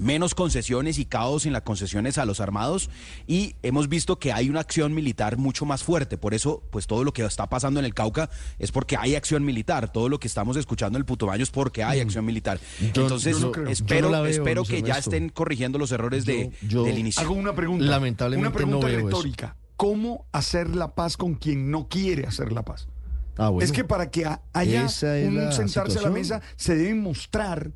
menos 0.00 0.36
concesiones 0.36 0.96
y 1.00 1.06
caos 1.06 1.44
en 1.44 1.52
las 1.52 1.62
concesiones 1.62 2.18
a 2.18 2.24
los 2.24 2.38
armados 2.38 2.88
y 3.26 3.56
hemos 3.64 3.88
visto 3.88 4.20
que 4.20 4.32
hay 4.32 4.48
una 4.48 4.60
acción 4.60 4.94
militar 4.94 5.36
mucho 5.38 5.64
más 5.66 5.82
fuerte. 5.82 6.16
Por 6.16 6.34
eso, 6.34 6.62
pues 6.70 6.86
todo 6.86 7.02
lo 7.02 7.12
que 7.12 7.24
está 7.24 7.48
pasando 7.48 7.80
en 7.80 7.86
el 7.86 7.94
Cauca 7.94 8.30
es 8.60 8.70
porque 8.70 8.96
hay 8.96 9.16
acción 9.16 9.44
militar. 9.44 9.90
Todo 9.92 10.08
lo 10.08 10.20
que 10.20 10.28
estamos 10.28 10.56
escuchando 10.56 10.98
en 10.98 11.00
el 11.00 11.04
Putumayo 11.04 11.42
es 11.42 11.50
porque 11.50 11.82
hay 11.82 11.98
acción 11.98 12.24
militar. 12.24 12.60
Yo- 12.94 13.02
Entonces, 13.02 13.38
yo 13.40 13.46
no 13.46 13.52
creo. 13.52 13.66
espero, 13.66 14.00
Yo 14.02 14.06
no 14.06 14.10
la 14.12 14.20
veo, 14.22 14.30
espero 14.30 14.62
que 14.64 14.82
ya 14.82 14.98
estén 14.98 15.30
corrigiendo 15.30 15.78
los 15.78 15.90
errores 15.90 16.24
de, 16.24 16.52
del 16.84 16.96
inicio. 16.98 17.20
Hago 17.22 17.34
una 17.34 17.52
pregunta. 17.56 17.84
Lamentablemente 17.84 18.46
Una 18.48 18.54
pregunta 18.56 18.86
no 18.86 18.92
veo 18.96 19.08
eso. 19.08 19.18
¿Cómo 19.78 20.26
hacer 20.32 20.74
la 20.76 20.94
paz 20.94 21.16
con 21.16 21.34
quien 21.36 21.70
no 21.70 21.88
quiere 21.88 22.26
hacer 22.26 22.52
la 22.52 22.62
paz? 22.64 22.86
Ah, 23.38 23.48
bueno. 23.48 23.64
Es 23.64 23.72
que 23.72 23.84
para 23.84 24.10
que 24.10 24.26
ha- 24.26 24.42
haya 24.52 24.82
un 25.28 25.36
la 25.36 25.52
sentarse 25.52 25.98
a 26.00 26.02
la 26.02 26.10
mesa 26.10 26.42
se 26.56 26.74
deben 26.76 27.00
mostrar 27.02 27.70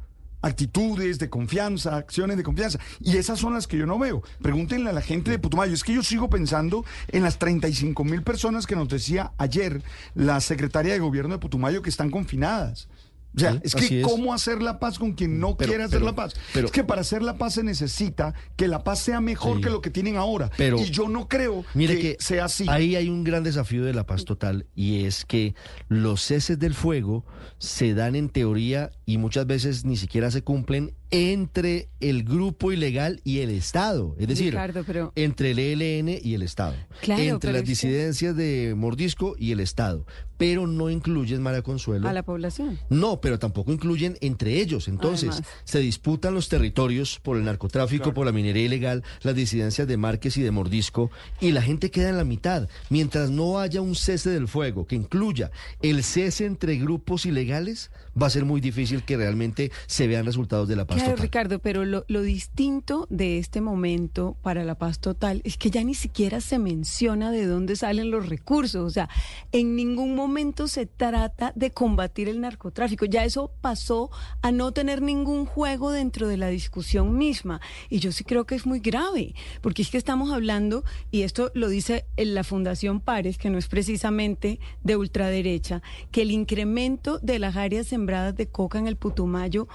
actitudes 0.45 1.21
de 1.21 1.31
confianza, 1.31 1.97
acciones 1.97 2.37
de 2.37 2.43
confianza. 2.43 2.81
Y 3.01 3.17
esas 3.17 3.39
son 3.39 3.55
las 3.55 3.69
que 3.69 3.77
yo 3.79 3.87
no 3.87 3.97
veo. 3.99 4.23
Pregúntenle 4.43 4.91
a 4.91 4.93
la 4.93 5.01
gente 5.01 5.31
de 5.31 5.39
Putumayo. 5.39 5.73
Es 5.73 5.85
que 5.85 5.95
yo 5.95 6.03
sigo 6.03 6.29
pensando 6.29 6.85
en 7.09 7.23
las 7.23 7.39
35 7.39 8.03
mil 8.05 8.23
personas 8.23 8.67
que 8.67 8.75
nos 8.75 8.89
decía 8.89 9.31
ayer 9.39 9.83
la 10.17 10.41
secretaria 10.41 10.93
de 10.95 10.99
gobierno 10.99 11.35
de 11.35 11.39
Putumayo 11.39 11.81
que 11.81 11.91
están 11.91 12.11
confinadas. 12.11 12.89
O 13.35 13.41
sea, 13.41 13.53
Sí, 13.53 13.61
es 13.65 13.75
que 13.75 14.01
es. 14.01 14.07
cómo 14.07 14.35
hacer 14.35 14.63
la 14.63 14.79
paz 14.79 14.99
con 14.99 15.13
quien 15.13 15.41
no 15.41 15.57
Pero- 15.57 15.71
quiere 15.71 15.85
hacer 15.85 16.01
pero- 16.01 16.11
la 16.11 16.15
paz. 16.15 16.35
pero- 16.53 16.67
es 16.67 16.73
que 16.73 16.85
para 16.85 17.01
hacer 17.01 17.23
la 17.23 17.39
paz 17.39 17.55
se 17.55 17.63
necesita 17.63 18.35
que 18.57 18.69
la 18.69 18.85
paz 18.85 18.99
sea 19.01 19.21
mejor 19.21 19.57
Sí. 19.57 19.63
que 19.63 19.71
lo 19.71 19.81
que 19.81 19.91
tienen 19.91 20.17
ahora. 20.17 20.51
Pero- 20.59 20.79
y 20.79 20.91
yo 20.91 21.09
no 21.09 21.29
creo 21.29 21.65
Mire 21.75 21.95
que, 21.97 22.17
que 22.17 22.23
sea 22.23 22.45
así. 22.45 22.67
Ahí 22.69 22.95
hay 22.97 23.09
un 23.09 23.25
gran 23.25 23.43
desafío 23.43 23.85
de 23.85 23.95
la 23.95 24.05
paz 24.07 24.25
total 24.25 24.67
y 24.75 25.05
es 25.05 25.25
que 25.25 25.55
los 25.89 26.21
ceses 26.23 26.59
del 26.59 26.75
fuego 26.75 27.25
se 27.59 27.95
dan 27.95 28.17
en 28.17 28.29
teoría 28.29 28.91
y 29.07 29.19
muchas 29.19 29.47
veces 29.47 29.85
ni 29.85 29.97
siquiera 29.97 30.31
se 30.31 30.43
cumplen 30.43 30.95
entre 31.13 31.89
el 32.01 32.25
grupo 32.25 32.73
ilegal 32.73 33.21
y 33.23 33.41
el 33.41 33.51
Estado. 33.51 34.17
Es 34.19 34.27
decir, 34.29 34.53
Ricardo, 34.55 34.83
pero- 34.85 35.13
entre 35.15 35.51
el 35.53 35.59
ELN 35.59 36.19
y 36.23 36.35
el 36.35 36.43
Estado. 36.43 36.75
Claro, 37.03 37.23
entre 37.23 37.53
las 37.53 37.65
disidencias 37.65 38.35
de 38.35 38.75
Mordisco 38.77 39.37
y 39.39 39.53
el 39.53 39.61
Estado. 39.61 40.07
Pero 40.39 40.67
no 40.67 40.91
incluyen, 40.91 41.41
María 41.43 41.63
Consuelo. 41.63 42.09
a 42.09 42.13
la 42.13 42.25
población. 42.25 42.79
No, 42.89 43.21
pero 43.21 43.39
tampoco 43.39 43.73
incluyen 43.73 44.17
entre 44.23 44.61
ellos. 44.61 44.89
Entonces, 44.89 45.29
Además. 45.31 45.49
se 45.65 45.79
disputan 45.79 46.35
los 46.35 46.49
territorios 46.49 47.21
por 47.23 47.37
el 47.37 47.45
narcotráfico, 47.45 48.13
por 48.15 48.27
la 48.27 48.33
minería 48.33 48.65
ilegal, 48.65 49.05
las 49.23 49.37
disidencias 49.37 49.87
de 49.87 49.97
Márquez 49.99 50.37
y 50.39 50.43
de 50.43 50.51
Mordisco, 50.51 51.11
y 51.41 51.53
la 51.53 51.63
gente 51.63 51.91
queda 51.93 52.09
en 52.09 52.17
la 52.17 52.25
mitad. 52.25 52.69
Mientras 52.91 53.31
no 53.31 53.61
haya 53.61 53.83
un 53.83 53.95
cese 53.95 54.31
del 54.31 54.49
fuego 54.49 54.87
que 54.87 54.97
incluya 54.97 55.53
el 55.83 56.03
cese 56.03 56.47
entre 56.47 56.77
grupos 56.77 57.25
ilegales, 57.27 57.91
va 58.21 58.27
a 58.27 58.31
ser 58.31 58.45
muy 58.45 58.61
difícil 58.61 59.03
que 59.03 59.17
realmente 59.17 59.71
se 59.87 60.07
vean 60.07 60.25
resultados 60.25 60.69
de 60.69 60.77
la 60.77 60.87
paz 60.87 60.97
Claro, 60.97 61.13
total. 61.13 61.23
Ricardo, 61.23 61.59
pero 61.59 61.85
lo, 61.85 62.05
lo 62.09 62.23
distinto 62.23 63.07
de 63.11 63.39
este 63.39 63.61
momento 63.61 64.37
para 64.43 64.65
la 64.65 64.75
paz 64.77 64.99
total 64.99 65.41
es 65.45 65.57
que 65.57 65.71
ya 65.71 65.83
ni 65.85 65.95
siquiera 65.95 66.41
se 66.41 66.59
menciona 66.59 67.31
de 67.31 67.47
dónde 67.47 67.77
salen 67.77 68.11
los 68.11 68.29
recursos. 68.29 68.85
O 68.85 68.91
sea, 68.91 69.09
en 69.53 69.77
ningún 69.77 70.15
momento 70.15 70.69
se 70.69 70.87
trata 70.87 71.53
de 71.55 71.71
combatir 71.71 72.29
el 72.29 72.41
narcotráfico. 72.41 73.05
Ya 73.07 73.25
eso 73.25 73.53
pasó 73.61 74.11
a 74.41 74.53
no 74.53 74.73
tener 74.73 75.03
ningún 75.03 75.47
juego 75.47 75.91
dentro 75.91 76.29
de 76.29 76.37
la 76.37 76.49
discusión 76.49 77.17
misma. 77.17 77.61
Y 77.89 77.99
yo 77.99 78.13
sí 78.13 78.25
creo 78.25 78.45
que 78.45 78.55
es 78.55 78.67
muy 78.67 78.81
grave, 78.81 79.35
porque 79.61 79.83
es 79.83 79.91
que 79.91 79.99
estamos 79.99 80.33
hablando, 80.33 80.85
y 81.11 81.23
esto 81.23 81.51
lo 81.55 81.69
dice 81.69 82.07
en 82.17 82.35
la 82.35 82.45
Fundación 82.45 83.01
Pares, 83.01 83.39
que 83.39 83.51
no 83.51 83.59
es 83.59 83.69
precisamente 83.69 84.61
de 84.83 84.97
ultraderecha, 84.97 85.83
que 86.11 86.23
el 86.23 86.31
incremento 86.31 87.19
de 87.21 87.39
las 87.39 87.57
áreas 87.57 87.93
de 88.07 88.49
coca 88.49 88.79
en 88.79 88.87
el 88.87 88.97
Putumayo 88.97 89.69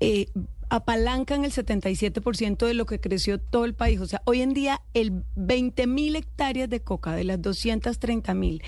eh, 0.00 0.26
apalancan 0.70 1.44
el 1.44 1.52
77% 1.52 2.66
de 2.66 2.74
lo 2.74 2.86
que 2.86 3.00
creció 3.00 3.38
todo 3.38 3.64
el 3.64 3.74
país. 3.74 4.00
O 4.00 4.06
sea, 4.06 4.22
hoy 4.24 4.42
en 4.42 4.54
día 4.54 4.82
el 4.92 5.24
20 5.36 5.86
mil 5.86 6.16
hectáreas 6.16 6.68
de 6.68 6.80
coca 6.80 7.14
de 7.14 7.24
las 7.24 7.40
230 7.40 8.34
mil 8.34 8.62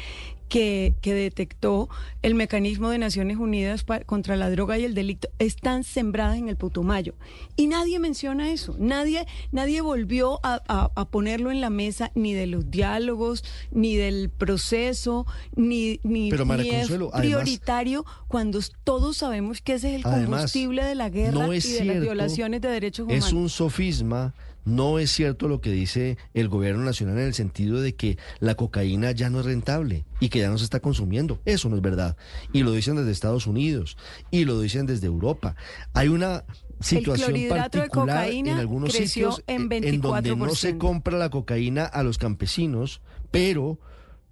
que, 0.49 0.95
que 1.01 1.13
detectó 1.15 1.89
el 2.23 2.35
mecanismo 2.35 2.89
de 2.91 2.99
Naciones 2.99 3.37
Unidas 3.37 3.85
contra 4.07 4.37
la 4.37 4.49
droga 4.51 4.79
y 4.79 4.85
el 4.85 4.95
delito 4.95 5.29
están 5.39 5.83
sembradas 5.85 6.39
en 6.39 6.49
el 6.49 6.57
Putumayo. 6.57 7.15
Y 7.57 7.67
nadie 7.67 7.99
menciona 7.99 8.51
eso. 8.53 8.77
Nadie, 8.79 9.27
nadie 9.53 9.81
volvió 9.81 10.39
a, 10.45 10.63
a- 10.69 10.91
a 10.95 11.05
ponerlo 11.09 11.51
en 11.51 11.61
la 11.61 11.71
mesa 11.71 12.13
ni 12.15 12.33
de 12.35 12.47
los 12.47 12.71
diálogos, 12.71 13.45
ni 13.71 13.97
del 13.97 14.31
proceso, 14.31 15.27
ni, 15.57 16.01
ni, 16.03 16.31
Pero, 16.31 16.45
ni 16.45 16.69
es 16.71 16.91
además- 16.91 17.11
prioritario 17.21 18.05
cuando 18.29 18.61
todos 18.85 19.17
sabemos 19.17 19.61
que 19.61 19.75
ese 19.75 19.91
es 19.91 19.95
el 19.97 20.07
Además, 20.07 20.29
combustible 20.41 20.85
de 20.85 20.95
la 20.95 21.09
guerra 21.11 21.47
no 21.47 21.53
y 21.55 21.61
de 21.61 21.85
las 21.85 22.01
violaciones 22.01 22.61
de 22.61 22.69
derechos 22.69 23.05
humanos. 23.07 23.27
Es 23.27 23.33
un 23.33 23.49
sofisma. 23.49 24.35
No 24.67 24.99
es 24.99 25.13
cierto 25.13 25.47
lo 25.47 25.61
que 25.61 25.71
dice 25.71 26.19
el 26.35 26.49
gobierno 26.49 26.85
nacional 26.85 27.19
en 27.19 27.27
el 27.27 27.35
sentido 27.35 27.81
de 27.81 27.95
que 27.95 28.19
la 28.41 28.57
cocaína 28.57 29.13
ya 29.13 29.31
no 29.31 29.39
es 29.39 29.47
rentable 29.47 30.05
y 30.19 30.29
que 30.29 30.41
ya 30.41 30.51
no 30.51 30.59
se 30.59 30.65
está 30.65 30.81
consumiendo. 30.81 31.41
Eso 31.45 31.69
no 31.69 31.77
es 31.77 31.83
verdad. 31.83 32.17
Y 32.53 32.65
lo 32.65 32.73
dicen 32.73 32.97
desde 32.97 33.13
Estados 33.13 33.47
Unidos 33.47 33.97
y 34.33 34.45
lo 34.45 34.61
dicen 34.61 34.85
desde 34.87 35.07
Europa. 35.07 35.55
Hay 35.95 36.09
una 36.09 36.45
situación 36.81 37.49
particular 37.49 38.29
en 38.29 38.49
algunos 38.49 38.93
sitios 38.93 39.41
en 39.47 39.73
en 39.73 40.01
donde 40.01 40.35
no 40.35 40.47
24%. 40.47 40.55
se 40.57 40.79
compra 40.79 41.17
la 41.17 41.31
cocaína 41.31 41.85
a 41.85 42.03
los 42.03 42.19
campesinos, 42.19 43.01
pero 43.31 43.79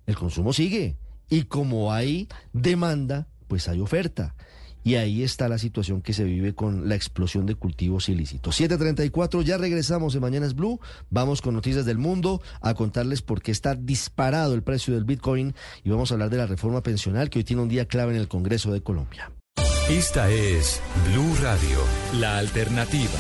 el 0.06 0.16
consumo 0.16 0.52
sigue. 0.52 0.96
Y 1.30 1.44
como 1.44 1.92
hay 1.92 2.28
demanda, 2.52 3.28
pues 3.46 3.68
hay 3.68 3.80
oferta. 3.80 4.34
Y 4.84 4.96
ahí 4.96 5.22
está 5.22 5.48
la 5.48 5.56
situación 5.56 6.02
que 6.02 6.12
se 6.12 6.24
vive 6.24 6.54
con 6.54 6.88
la 6.88 6.94
explosión 6.94 7.46
de 7.46 7.54
cultivos 7.54 8.10
ilícitos. 8.10 8.54
734, 8.54 9.40
ya 9.40 9.56
regresamos 9.56 10.14
en 10.14 10.20
Mañanas 10.20 10.54
Blue. 10.54 10.78
Vamos 11.08 11.40
con 11.40 11.54
noticias 11.54 11.86
del 11.86 11.96
mundo 11.96 12.42
a 12.60 12.74
contarles 12.74 13.22
por 13.22 13.40
qué 13.40 13.50
está 13.50 13.74
disparado 13.74 14.52
el 14.54 14.62
precio 14.62 14.94
del 14.94 15.04
Bitcoin 15.04 15.54
y 15.82 15.90
vamos 15.90 16.10
a 16.10 16.14
hablar 16.14 16.28
de 16.28 16.36
la 16.36 16.46
reforma 16.46 16.82
pensional 16.82 17.30
que 17.30 17.38
hoy 17.38 17.44
tiene 17.44 17.62
un 17.62 17.68
día 17.68 17.86
clave 17.86 18.14
en 18.14 18.20
el 18.20 18.28
Congreso 18.28 18.72
de 18.72 18.82
Colombia. 18.82 19.32
Esta 19.88 20.30
es 20.30 20.82
Blue 21.10 21.34
Radio, 21.42 21.78
la 22.18 22.38
alternativa. 22.38 23.10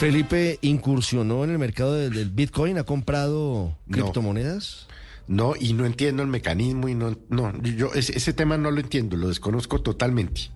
Felipe 0.00 0.58
incursionó 0.62 1.44
en 1.44 1.50
el 1.50 1.58
mercado 1.58 1.94
del, 1.94 2.12
del 2.12 2.30
Bitcoin, 2.30 2.78
ha 2.78 2.84
comprado 2.84 3.76
criptomonedas. 3.88 4.88
No, 5.26 5.54
y 5.58 5.72
no 5.72 5.86
entiendo 5.86 6.22
el 6.22 6.28
mecanismo 6.28 6.88
y 6.88 6.94
no, 6.94 7.16
no, 7.30 7.52
yo 7.62 7.92
ese, 7.94 8.16
ese 8.16 8.32
tema 8.34 8.58
no 8.58 8.70
lo 8.70 8.80
entiendo, 8.80 9.16
lo 9.16 9.28
desconozco 9.28 9.80
totalmente. 9.80 10.50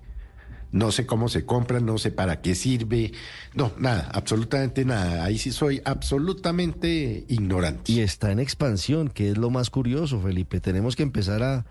no 0.70 0.92
sé 0.92 1.06
cómo 1.06 1.28
se 1.28 1.44
compran, 1.46 1.86
no 1.86 1.98
sé 1.98 2.10
para 2.10 2.40
qué 2.42 2.54
sirve, 2.54 3.12
no, 3.54 3.72
nada, 3.78 4.10
absolutamente 4.12 4.84
nada. 4.84 5.24
Ahí 5.24 5.38
sí 5.38 5.50
soy 5.50 5.80
absolutamente 5.84 7.24
ignorante. 7.28 7.92
Y 7.92 8.00
está 8.00 8.30
en 8.32 8.38
expansión, 8.40 9.08
que 9.08 9.30
es 9.30 9.38
lo 9.38 9.50
más 9.50 9.70
curioso, 9.70 10.20
Felipe. 10.20 10.60
Tenemos 10.60 10.94
que 10.96 11.02
empezar 11.02 11.42
a, 11.42 11.66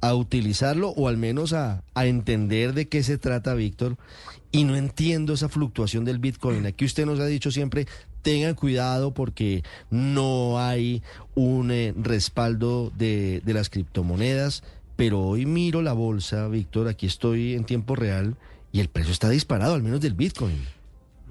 a 0.00 0.14
utilizarlo 0.14 0.88
o 0.90 1.08
al 1.08 1.16
menos 1.16 1.52
a, 1.52 1.84
a 1.94 2.06
entender 2.06 2.72
de 2.74 2.88
qué 2.88 3.02
se 3.04 3.18
trata, 3.18 3.54
Víctor. 3.54 3.96
Y 4.50 4.64
no 4.64 4.74
entiendo 4.74 5.34
esa 5.34 5.48
fluctuación 5.48 6.04
del 6.04 6.18
Bitcoin. 6.18 6.66
Aquí 6.66 6.84
usted 6.84 7.06
nos 7.06 7.20
ha 7.20 7.26
dicho 7.26 7.52
siempre, 7.52 7.86
tengan 8.22 8.54
cuidado 8.54 9.12
porque 9.12 9.62
no 9.90 10.58
hay 10.58 11.02
un 11.34 11.70
eh, 11.70 11.94
respaldo 11.96 12.92
de, 12.96 13.42
de 13.44 13.54
las 13.54 13.70
criptomonedas. 13.70 14.62
Pero 14.96 15.20
hoy 15.20 15.46
miro 15.46 15.80
la 15.80 15.94
bolsa, 15.94 16.48
Víctor, 16.48 16.88
aquí 16.88 17.06
estoy 17.06 17.54
en 17.54 17.64
tiempo 17.64 17.96
real 17.96 18.36
y 18.72 18.80
el 18.80 18.88
precio 18.88 19.12
está 19.12 19.28
disparado, 19.30 19.74
al 19.74 19.82
menos 19.82 20.00
del 20.00 20.14
Bitcoin. 20.14 20.58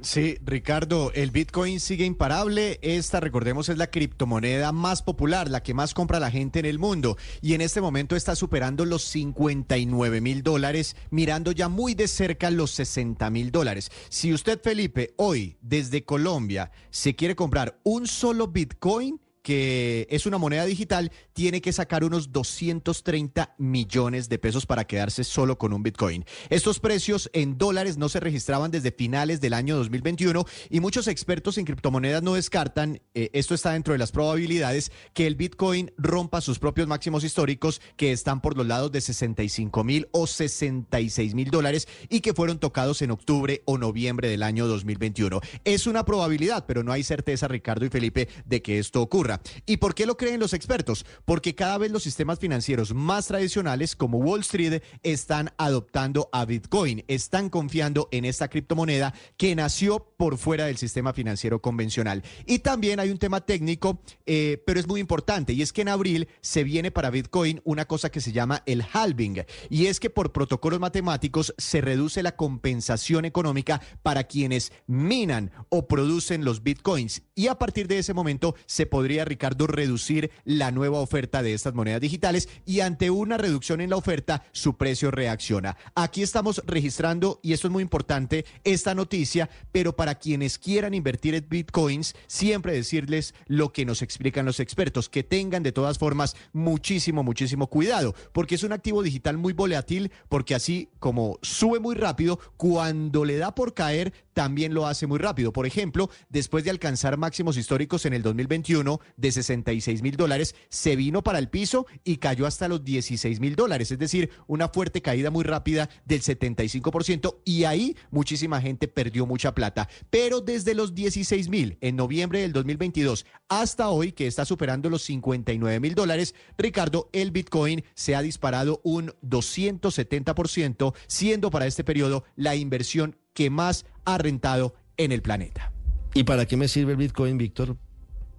Sí, 0.01 0.37
Ricardo, 0.45 1.11
el 1.13 1.31
Bitcoin 1.31 1.81
sigue 1.81 2.05
imparable. 2.05 2.79
Esta, 2.81 3.19
recordemos, 3.19 3.67
es 3.67 3.77
la 3.77 3.87
criptomoneda 3.87 4.71
más 4.71 5.01
popular, 5.01 5.49
la 5.49 5.61
que 5.61 5.73
más 5.73 5.93
compra 5.93 6.21
la 6.21 6.31
gente 6.31 6.59
en 6.59 6.65
el 6.65 6.79
mundo. 6.79 7.17
Y 7.41 7.53
en 7.53 7.61
este 7.61 7.81
momento 7.81 8.15
está 8.15 8.35
superando 8.35 8.85
los 8.85 9.03
59 9.03 10.21
mil 10.21 10.41
dólares, 10.41 10.95
mirando 11.09 11.51
ya 11.51 11.67
muy 11.67 11.95
de 11.95 12.07
cerca 12.07 12.49
los 12.49 12.71
60 12.71 13.29
mil 13.29 13.51
dólares. 13.51 13.91
Si 14.07 14.33
usted, 14.33 14.61
Felipe, 14.61 15.13
hoy 15.17 15.57
desde 15.61 16.05
Colombia 16.05 16.71
se 16.91 17.15
quiere 17.15 17.35
comprar 17.35 17.77
un 17.83 18.07
solo 18.07 18.47
Bitcoin, 18.47 19.19
que 19.49 20.05
es 20.11 20.27
una 20.27 20.37
moneda 20.37 20.63
digital, 20.63 21.11
tiene 21.33 21.59
que 21.59 21.73
sacar 21.73 22.03
unos 22.03 22.31
230 22.31 23.55
millones 23.57 24.29
de 24.29 24.37
pesos 24.37 24.67
para 24.67 24.85
quedarse 24.85 25.23
solo 25.23 25.57
con 25.57 25.73
un 25.73 25.81
Bitcoin. 25.81 26.23
Estos 26.51 26.79
precios 26.79 27.31
en 27.33 27.57
dólares 27.57 27.97
no 27.97 28.09
se 28.09 28.19
registraban 28.19 28.69
desde 28.69 28.91
finales 28.91 29.41
del 29.41 29.55
año 29.55 29.75
2021 29.75 30.45
y 30.69 30.79
muchos 30.81 31.07
expertos 31.07 31.57
en 31.57 31.65
criptomonedas 31.65 32.21
no 32.21 32.35
descartan, 32.35 33.01
eh, 33.15 33.31
esto 33.33 33.55
está 33.55 33.71
dentro 33.71 33.93
de 33.93 33.97
las 33.97 34.11
probabilidades, 34.11 34.91
que 35.15 35.25
el 35.25 35.33
Bitcoin 35.33 35.91
rompa 35.97 36.41
sus 36.41 36.59
propios 36.59 36.87
máximos 36.87 37.23
históricos 37.23 37.81
que 37.97 38.11
están 38.11 38.41
por 38.41 38.55
los 38.55 38.67
lados 38.67 38.91
de 38.91 39.01
65 39.01 39.83
mil 39.83 40.09
o 40.11 40.27
66 40.27 41.33
mil 41.33 41.49
dólares 41.49 41.87
y 42.07 42.19
que 42.19 42.35
fueron 42.35 42.59
tocados 42.59 43.01
en 43.01 43.09
octubre 43.09 43.63
o 43.65 43.79
noviembre 43.79 44.29
del 44.29 44.43
año 44.43 44.67
2021. 44.67 45.41
Es 45.63 45.87
una 45.87 46.05
probabilidad, 46.05 46.67
pero 46.67 46.83
no 46.83 46.91
hay 46.91 47.01
certeza, 47.01 47.47
Ricardo 47.47 47.87
y 47.87 47.89
Felipe, 47.89 48.29
de 48.45 48.61
que 48.61 48.77
esto 48.77 49.01
ocurra. 49.01 49.38
¿Y 49.65 49.77
por 49.77 49.95
qué 49.95 50.05
lo 50.05 50.17
creen 50.17 50.39
los 50.39 50.53
expertos? 50.53 51.05
Porque 51.25 51.55
cada 51.55 51.77
vez 51.77 51.91
los 51.91 52.03
sistemas 52.03 52.39
financieros 52.39 52.93
más 52.93 53.27
tradicionales 53.27 53.95
como 53.95 54.19
Wall 54.19 54.41
Street 54.41 54.81
están 55.03 55.51
adoptando 55.57 56.29
a 56.31 56.45
Bitcoin, 56.45 57.03
están 57.07 57.49
confiando 57.49 58.09
en 58.11 58.25
esta 58.25 58.47
criptomoneda 58.47 59.13
que 59.37 59.55
nació 59.55 60.13
por 60.17 60.37
fuera 60.37 60.65
del 60.65 60.77
sistema 60.77 61.13
financiero 61.13 61.61
convencional. 61.61 62.23
Y 62.45 62.59
también 62.59 62.99
hay 62.99 63.09
un 63.09 63.17
tema 63.17 63.41
técnico, 63.41 64.01
eh, 64.25 64.61
pero 64.65 64.79
es 64.79 64.87
muy 64.87 64.99
importante, 64.99 65.53
y 65.53 65.61
es 65.61 65.73
que 65.73 65.81
en 65.81 65.89
abril 65.89 66.27
se 66.41 66.63
viene 66.63 66.91
para 66.91 67.09
Bitcoin 67.09 67.61
una 67.63 67.85
cosa 67.85 68.09
que 68.09 68.21
se 68.21 68.31
llama 68.31 68.63
el 68.65 68.83
halving, 68.91 69.45
y 69.69 69.85
es 69.87 69.99
que 69.99 70.09
por 70.09 70.31
protocolos 70.31 70.79
matemáticos 70.79 71.53
se 71.57 71.81
reduce 71.81 72.23
la 72.23 72.35
compensación 72.35 73.25
económica 73.25 73.81
para 74.01 74.23
quienes 74.25 74.71
minan 74.87 75.51
o 75.69 75.87
producen 75.87 76.43
los 76.43 76.63
Bitcoins, 76.63 77.21
y 77.35 77.47
a 77.47 77.55
partir 77.55 77.87
de 77.87 77.99
ese 77.99 78.13
momento 78.13 78.55
se 78.65 78.85
podría 78.85 79.25
Ricardo, 79.29 79.67
reducir 79.67 80.31
la 80.43 80.71
nueva 80.71 80.99
oferta 80.99 81.41
de 81.41 81.53
estas 81.53 81.73
monedas 81.73 82.01
digitales 82.01 82.49
y 82.65 82.81
ante 82.81 83.09
una 83.09 83.37
reducción 83.37 83.81
en 83.81 83.91
la 83.91 83.95
oferta, 83.95 84.43
su 84.51 84.75
precio 84.75 85.11
reacciona. 85.11 85.77
Aquí 85.95 86.21
estamos 86.21 86.61
registrando, 86.65 87.39
y 87.41 87.53
esto 87.53 87.67
es 87.67 87.71
muy 87.71 87.83
importante, 87.83 88.45
esta 88.63 88.95
noticia, 88.95 89.49
pero 89.71 89.95
para 89.95 90.15
quienes 90.15 90.57
quieran 90.57 90.93
invertir 90.93 91.35
en 91.35 91.47
bitcoins, 91.47 92.15
siempre 92.27 92.73
decirles 92.73 93.33
lo 93.47 93.71
que 93.71 93.85
nos 93.85 94.01
explican 94.01 94.45
los 94.45 94.59
expertos, 94.59 95.09
que 95.09 95.23
tengan 95.23 95.63
de 95.63 95.71
todas 95.71 95.97
formas 95.97 96.35
muchísimo, 96.53 97.23
muchísimo 97.23 97.67
cuidado, 97.67 98.15
porque 98.33 98.55
es 98.55 98.63
un 98.63 98.73
activo 98.73 99.03
digital 99.03 99.37
muy 99.37 99.53
volátil, 99.53 100.11
porque 100.27 100.55
así 100.55 100.89
como 100.99 101.39
sube 101.41 101.79
muy 101.79 101.95
rápido, 101.95 102.39
cuando 102.57 103.25
le 103.25 103.37
da 103.37 103.55
por 103.55 103.73
caer, 103.73 104.13
también 104.39 104.73
lo 104.73 104.87
hace 104.87 105.05
muy 105.05 105.19
rápido. 105.19 105.51
Por 105.51 105.65
ejemplo, 105.65 106.09
después 106.29 106.63
de 106.63 106.69
alcanzar 106.69 107.17
máximos 107.17 107.57
históricos 107.57 108.05
en 108.05 108.13
el 108.13 108.21
2021 108.21 109.01
de 109.17 109.31
66 109.33 110.01
mil 110.01 110.15
dólares, 110.15 110.55
se 110.69 110.95
vino 110.95 111.21
para 111.23 111.39
el 111.39 111.49
piso 111.49 111.87
y 112.05 112.19
cayó 112.19 112.45
hasta 112.45 112.69
los 112.69 112.81
16 112.85 113.41
mil 113.41 113.57
dólares, 113.57 113.91
es 113.91 113.99
decir, 113.99 114.29
una 114.47 114.69
fuerte 114.69 115.01
caída 115.01 115.29
muy 115.29 115.43
rápida 115.43 115.89
del 116.05 116.21
75% 116.21 117.41
y 117.43 117.65
ahí 117.65 117.97
muchísima 118.11 118.61
gente 118.61 118.87
perdió 118.87 119.25
mucha 119.25 119.53
plata. 119.53 119.89
Pero 120.09 120.39
desde 120.39 120.73
los 120.73 120.95
16 120.95 121.49
mil 121.49 121.77
en 121.81 121.97
noviembre 121.97 122.39
del 122.39 122.53
2022 122.53 123.25
hasta 123.49 123.89
hoy, 123.89 124.13
que 124.13 124.25
está 124.25 124.45
superando 124.45 124.89
los 124.89 125.01
59 125.01 125.81
mil 125.81 125.95
dólares, 125.95 126.33
Ricardo, 126.57 127.09
el 127.11 127.31
Bitcoin 127.31 127.83
se 127.93 128.15
ha 128.15 128.21
disparado 128.21 128.79
un 128.85 129.11
270%, 129.21 130.93
siendo 131.07 131.51
para 131.51 131.67
este 131.67 131.83
periodo 131.83 132.23
la 132.37 132.55
inversión 132.55 133.17
que 133.39 133.49
más 133.49 133.85
ha 134.03 134.17
rentado 134.17 134.73
en 134.97 135.13
el 135.13 135.21
planeta. 135.21 135.71
¿Y 136.13 136.25
para 136.25 136.45
qué 136.45 136.57
me 136.57 136.67
sirve 136.67 136.91
el 136.91 136.97
Bitcoin, 136.97 137.37
Víctor? 137.37 137.77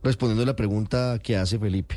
Respondiendo 0.02 0.42
a 0.42 0.46
la 0.46 0.56
pregunta 0.56 1.18
que 1.22 1.38
hace 1.38 1.58
Felipe, 1.58 1.96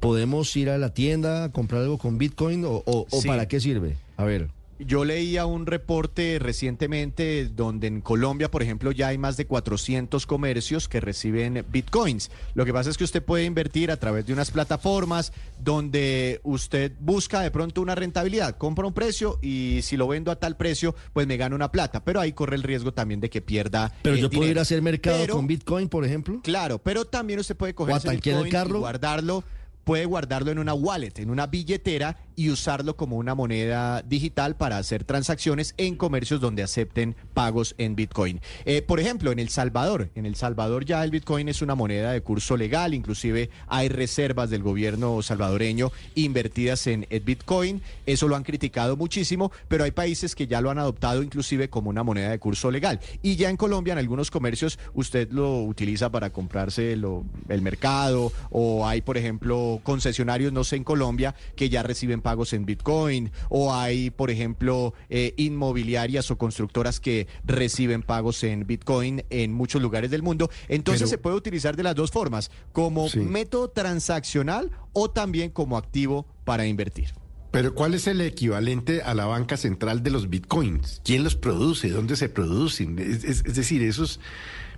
¿podemos 0.00 0.54
ir 0.54 0.68
a 0.68 0.76
la 0.76 0.92
tienda 0.92 1.44
a 1.44 1.48
comprar 1.50 1.80
algo 1.80 1.96
con 1.96 2.18
Bitcoin 2.18 2.66
o, 2.66 2.82
o, 2.84 3.06
para 3.26 3.48
qué 3.48 3.58
sirve? 3.58 3.96
A 4.18 4.24
ver. 4.24 4.50
Yo 4.86 5.04
leía 5.04 5.46
un 5.46 5.66
reporte 5.66 6.38
recientemente 6.40 7.46
donde 7.46 7.86
en 7.86 8.00
Colombia, 8.00 8.50
por 8.50 8.62
ejemplo, 8.62 8.92
ya 8.92 9.08
hay 9.08 9.18
más 9.18 9.36
de 9.36 9.46
400 9.46 10.26
comercios 10.26 10.88
que 10.88 11.00
reciben 11.00 11.64
bitcoins. 11.70 12.30
Lo 12.54 12.64
que 12.64 12.72
pasa 12.72 12.90
es 12.90 12.98
que 12.98 13.04
usted 13.04 13.22
puede 13.22 13.44
invertir 13.44 13.90
a 13.90 13.96
través 13.96 14.26
de 14.26 14.32
unas 14.32 14.50
plataformas 14.50 15.32
donde 15.58 16.40
usted 16.42 16.92
busca 17.00 17.40
de 17.40 17.50
pronto 17.50 17.80
una 17.80 17.94
rentabilidad, 17.94 18.56
compra 18.58 18.86
un 18.86 18.92
precio 18.92 19.38
y 19.42 19.80
si 19.82 19.96
lo 19.96 20.08
vendo 20.08 20.30
a 20.30 20.36
tal 20.36 20.56
precio, 20.56 20.94
pues 21.12 21.26
me 21.26 21.36
gano 21.36 21.54
una 21.56 21.70
plata. 21.70 22.04
Pero 22.04 22.20
ahí 22.20 22.32
corre 22.32 22.56
el 22.56 22.62
riesgo 22.62 22.92
también 22.92 23.20
de 23.20 23.30
que 23.30 23.40
pierda. 23.40 23.92
Pero 24.02 24.16
eh, 24.16 24.20
yo 24.20 24.30
puedo 24.30 24.50
ir 24.50 24.58
a 24.58 24.62
hacer 24.62 24.82
mercado 24.82 25.18
Pero- 25.20 25.34
con 25.36 25.46
Bitcoin, 25.46 25.88
por 25.88 26.04
ejemplo. 26.04 26.40
Claro, 26.42 26.78
pero 26.78 27.04
también 27.04 27.38
usted 27.38 27.56
puede 27.56 27.74
coger 27.74 27.92
¿O 27.92 27.96
a 27.96 27.98
ese 27.98 28.08
tanquear 28.08 28.44
el 28.44 28.50
carro? 28.50 28.76
y 28.76 28.80
guardarlo, 28.80 29.44
puede 29.84 30.04
guardarlo 30.04 30.50
en 30.50 30.58
una 30.58 30.74
wallet, 30.74 31.18
en 31.18 31.30
una 31.30 31.46
billetera 31.46 32.16
y 32.36 32.50
usarlo 32.50 32.96
como 32.96 33.16
una 33.16 33.34
moneda 33.34 34.02
digital 34.02 34.56
para 34.56 34.78
hacer 34.78 35.04
transacciones 35.04 35.74
en 35.76 35.96
comercios 35.96 36.40
donde 36.40 36.62
acepten 36.62 37.14
pagos 37.34 37.74
en 37.78 37.94
Bitcoin. 37.94 38.40
Eh, 38.64 38.82
por 38.82 39.00
ejemplo, 39.00 39.32
en 39.32 39.38
El 39.38 39.48
Salvador, 39.48 40.10
en 40.14 40.24
El 40.26 40.34
Salvador 40.36 40.84
ya 40.84 41.04
el 41.04 41.10
Bitcoin 41.10 41.48
es 41.48 41.62
una 41.62 41.74
moneda 41.74 42.12
de 42.12 42.20
curso 42.22 42.56
legal, 42.56 42.94
inclusive 42.94 43.50
hay 43.68 43.88
reservas 43.88 44.50
del 44.50 44.62
gobierno 44.62 45.20
salvadoreño 45.22 45.90
invertidas 46.14 46.86
en 46.86 47.06
Bitcoin, 47.24 47.82
eso 48.06 48.28
lo 48.28 48.36
han 48.36 48.44
criticado 48.44 48.96
muchísimo, 48.96 49.52
pero 49.68 49.84
hay 49.84 49.90
países 49.90 50.34
que 50.34 50.46
ya 50.46 50.60
lo 50.60 50.70
han 50.70 50.78
adoptado 50.78 51.22
inclusive 51.22 51.68
como 51.68 51.90
una 51.90 52.02
moneda 52.02 52.30
de 52.30 52.38
curso 52.38 52.70
legal. 52.70 53.00
Y 53.22 53.36
ya 53.36 53.50
en 53.50 53.56
Colombia, 53.56 53.92
en 53.92 53.98
algunos 53.98 54.30
comercios, 54.30 54.78
usted 54.94 55.30
lo 55.30 55.62
utiliza 55.62 56.10
para 56.10 56.30
comprarse 56.30 56.96
lo- 56.96 57.24
el 57.48 57.62
mercado 57.62 58.32
o 58.50 58.86
hay, 58.86 59.02
por 59.02 59.16
ejemplo, 59.18 59.71
concesionarios, 59.82 60.52
no 60.52 60.64
sé, 60.64 60.76
en 60.76 60.84
Colombia 60.84 61.34
que 61.56 61.68
ya 61.68 61.82
reciben 61.82 62.20
pagos 62.20 62.52
en 62.52 62.64
Bitcoin 62.66 63.30
o 63.48 63.74
hay, 63.74 64.10
por 64.10 64.30
ejemplo, 64.30 64.94
eh, 65.10 65.34
inmobiliarias 65.36 66.30
o 66.30 66.38
constructoras 66.38 67.00
que 67.00 67.26
reciben 67.44 68.02
pagos 68.02 68.42
en 68.44 68.66
Bitcoin 68.66 69.24
en 69.30 69.52
muchos 69.52 69.80
lugares 69.82 70.10
del 70.10 70.22
mundo. 70.22 70.50
Entonces 70.68 71.02
Pero- 71.02 71.10
se 71.10 71.18
puede 71.18 71.36
utilizar 71.36 71.76
de 71.76 71.82
las 71.82 71.94
dos 71.94 72.10
formas, 72.10 72.50
como 72.72 73.08
Sí. 73.08 73.20
método 73.20 73.68
transaccional 73.70 74.70
o 74.92 75.10
también 75.10 75.50
como 75.50 75.76
activo 75.76 76.26
para 76.44 76.66
invertir. 76.66 77.10
Pero 77.50 77.74
¿cuál 77.74 77.92
es 77.92 78.06
el 78.06 78.22
equivalente 78.22 79.02
a 79.02 79.12
la 79.14 79.26
banca 79.26 79.58
central 79.58 80.02
de 80.02 80.10
los 80.10 80.30
bitcoins? 80.30 81.02
¿Quién 81.04 81.22
los 81.22 81.36
produce? 81.36 81.90
¿Dónde 81.90 82.16
se 82.16 82.30
producen? 82.30 82.98
Es, 82.98 83.24
es- 83.24 83.44
es 83.44 83.54
decir, 83.54 83.82
eso 83.82 84.04
es, 84.04 84.20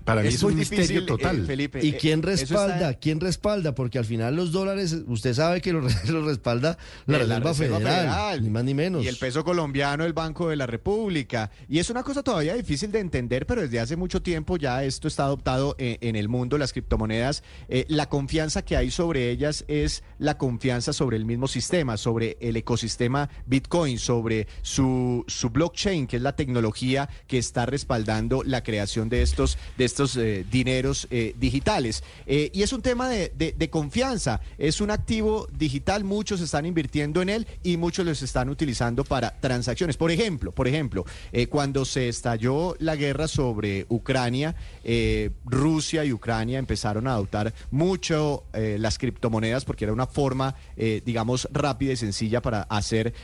para 0.05 0.23
mí 0.23 0.29
Es 0.29 0.35
es, 0.37 0.43
un 0.43 0.51
muy 0.53 0.61
misterio 0.61 0.85
difícil, 0.87 1.03
eh, 1.03 1.07
total. 1.07 1.47
Felipe. 1.47 1.81
¿Y 1.85 1.91
Eh, 1.91 1.97
quién 1.99 2.23
respalda? 2.23 2.75
está- 2.91 2.95
¿Quién 2.95 3.21
respalda? 3.21 3.75
Porque 3.75 3.99
al 3.99 4.05
final 4.05 4.37
los 4.37 4.53
dólares, 4.53 4.97
usted 5.07 5.35
sabe 5.35 5.61
que 5.61 5.73
los 5.73 5.85
los 6.09 6.25
respalda 6.27 6.77
la, 7.07 7.17
Eh, 7.17 7.21
Reserva, 7.21 7.55
Federal, 7.55 8.43
ni 8.43 8.51
más 8.51 8.65
ni 8.65 8.75
menos. 8.75 9.05
Y 9.05 9.09
el 9.09 9.17
peso 9.17 9.45
colombiano, 9.45 10.05
el 10.05 10.13
Banco 10.13 10.49
de 10.49 10.57
la 10.57 10.67
República. 10.67 11.51
Y 11.69 11.79
es 11.79 11.91
una 11.91 12.03
cosa 12.03 12.23
todavía 12.23 12.55
difícil 12.55 12.93
de 12.93 13.01
entender, 13.01 13.47
pero 13.47 13.63
desde 13.63 13.81
hace 13.81 13.97
mucho 13.97 14.23
tiempo 14.23 14.57
ya 14.57 14.85
esto 14.85 15.09
está 15.09 15.25
adoptado 15.25 15.75
en, 15.79 15.99
en 16.01 16.17
el 16.17 16.29
mundo, 16.29 16.59
las 16.59 16.73
criptomonedas. 16.73 17.43
Eh, 17.69 17.85
la 17.89 18.09
confianza 18.09 18.63
que 18.63 18.77
hay 18.77 18.91
sobre 18.91 19.31
ellas 19.31 19.65
es 19.69 20.03
la 20.19 20.37
confianza 20.39 20.93
sobre 20.93 21.17
el 21.17 21.25
mismo 21.25 21.49
sistema, 21.49 21.97
sobre 21.97 22.37
el 22.41 22.57
ecosistema 22.57 23.31
Bitcoin, 23.47 23.99
sobre 23.99 24.47
su, 24.63 25.25
su 25.27 25.51
blockchain, 25.51 26.07
que 26.07 26.17
es 26.17 26.23
la 26.23 26.37
tecnología 26.37 27.09
que 27.27 27.39
está 27.39 27.67
respaldando 27.67 28.43
la 28.45 28.63
creación 28.63 29.09
de 29.09 29.23
estos, 29.23 29.59
de 29.79 29.85
estos 29.95 30.17
eh, 30.17 30.45
dineros 30.51 31.07
eh, 31.13 31.35
digitales. 31.39 32.03
Eh, 32.27 32.51
y 32.53 32.63
es 32.65 32.73
un 32.73 32.83
tema 32.83 33.09
de, 33.09 33.33
de- 33.39 33.53
de 33.57 33.71
confianza, 33.71 34.41
es 34.59 34.81
un 34.81 34.91
activo 34.91 35.47
digital, 35.57 36.03
muchos 36.03 36.41
están 36.41 36.67
invirtiendo 36.67 37.23
en 37.23 37.29
él 37.29 37.47
y 37.63 37.77
muchos 37.77 38.05
los 38.05 38.21
están 38.23 38.49
utilizando 38.49 39.05
para 39.05 39.39
transacciones. 39.41 39.97
Por 39.97 40.11
ejemplo, 40.11 40.51
por 40.51 40.67
ejemplo, 40.67 41.05
cuando 41.49 41.85
se 41.85 42.09
estalló 42.09 42.75
la 42.81 42.97
guerra 42.97 43.29
sobre 43.29 43.87
Ucrania, 43.89 44.57
eh, 44.85 45.31
Rusia 45.45 46.05
y 46.05 46.13
Ucrania 46.13 46.59
empezaron 46.59 47.07
a 47.07 47.15
adoptar 47.15 47.55
mucho 47.71 48.45
eh, 48.53 48.77
las 48.79 48.99
criptomonedas 48.99 49.65
porque 49.65 49.85
era 49.85 49.93
una 49.93 50.07
forma, 50.07 50.55
eh, 50.77 51.03
digamos, 51.05 51.49
rápida 51.53 51.93
y 51.93 51.97
sencilla 51.97 52.43
para 52.43 52.63
hacer 52.63 53.15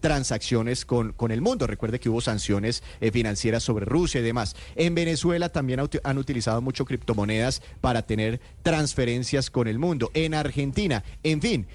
transacciones 0.00 0.84
con, 0.84 1.12
con 1.12 1.30
el 1.30 1.40
mundo. 1.40 1.66
Recuerde 1.66 1.98
que 1.98 2.08
hubo 2.08 2.20
sanciones 2.20 2.82
financieras 3.12 3.62
sobre 3.62 3.84
Rusia 3.84 4.20
y 4.20 4.24
demás. 4.24 4.54
En 4.76 4.94
Venezuela 4.94 5.48
también 5.48 5.80
han 6.04 6.18
utilizado 6.18 6.60
mucho 6.60 6.84
criptomonedas 6.84 7.62
para 7.80 8.02
tener 8.02 8.40
transferencias 8.62 9.50
con 9.50 9.68
el 9.68 9.78
mundo. 9.78 10.10
En 10.14 10.34
Argentina, 10.34 11.02
en 11.22 11.40
fin, 11.40 11.66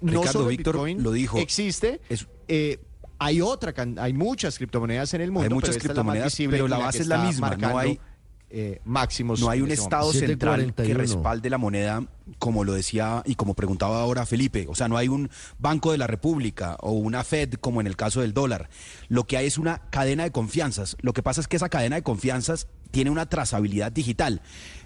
no 0.00 0.20
Ricardo, 0.20 0.32
solo 0.32 0.46
Víctor 0.46 0.74
Bitcoin 0.76 1.02
lo 1.02 1.12
dijo. 1.12 1.38
existe. 1.38 2.00
hay 3.18 3.40
otra, 3.40 3.74
hay 3.98 4.12
muchas 4.12 4.56
criptomonedas 4.56 5.14
en 5.14 5.20
el 5.20 5.30
mundo. 5.30 5.48
Hay 5.48 5.54
muchas 5.54 5.76
pero 5.76 5.94
la 5.94 6.02
más 6.02 6.14
criptomonedas, 6.14 6.32
visible 6.32 6.56
pero 6.56 6.68
la 6.68 6.78
base 6.78 7.02
es 7.02 7.06
la 7.06 7.18
misma. 7.18 7.50
No 7.50 7.56
marcando, 7.56 7.78
hay, 7.78 8.00
eh, 8.50 8.80
máximos. 8.84 9.40
no 9.40 9.48
hay 9.48 9.60
un 9.60 9.70
Estado 9.70 10.12
central 10.12 10.74
que 10.74 10.94
respalde 10.94 11.48
la 11.50 11.58
moneda, 11.58 12.04
como 12.38 12.64
lo 12.64 12.72
decía 12.72 13.22
y 13.24 13.34
como 13.36 13.54
preguntaba 13.54 14.00
ahora 14.00 14.26
Felipe. 14.26 14.66
O 14.68 14.74
sea, 14.74 14.88
no 14.88 14.96
hay 14.96 15.08
un 15.08 15.30
Banco 15.58 15.92
de 15.92 15.98
la 15.98 16.06
República 16.06 16.76
o 16.80 16.92
una 16.92 17.22
Fed 17.24 17.54
como 17.54 17.80
en 17.80 17.86
el 17.86 17.96
caso 17.96 18.20
del 18.20 18.34
dólar. 18.34 18.68
Lo 19.08 19.24
que 19.24 19.36
hay 19.36 19.46
es 19.46 19.58
una 19.58 19.82
cadena 19.90 20.24
de 20.24 20.32
confianzas. 20.32 20.96
Lo 21.00 21.12
que 21.12 21.22
pasa 21.22 21.40
es 21.40 21.48
que 21.48 21.56
esa 21.56 21.68
cadena 21.68 21.96
de 21.96 22.02
confianzas 22.02 22.66
tiene 22.90 23.10
una 23.10 23.26
trazabilidad 23.26 23.92
digital. 23.92 24.42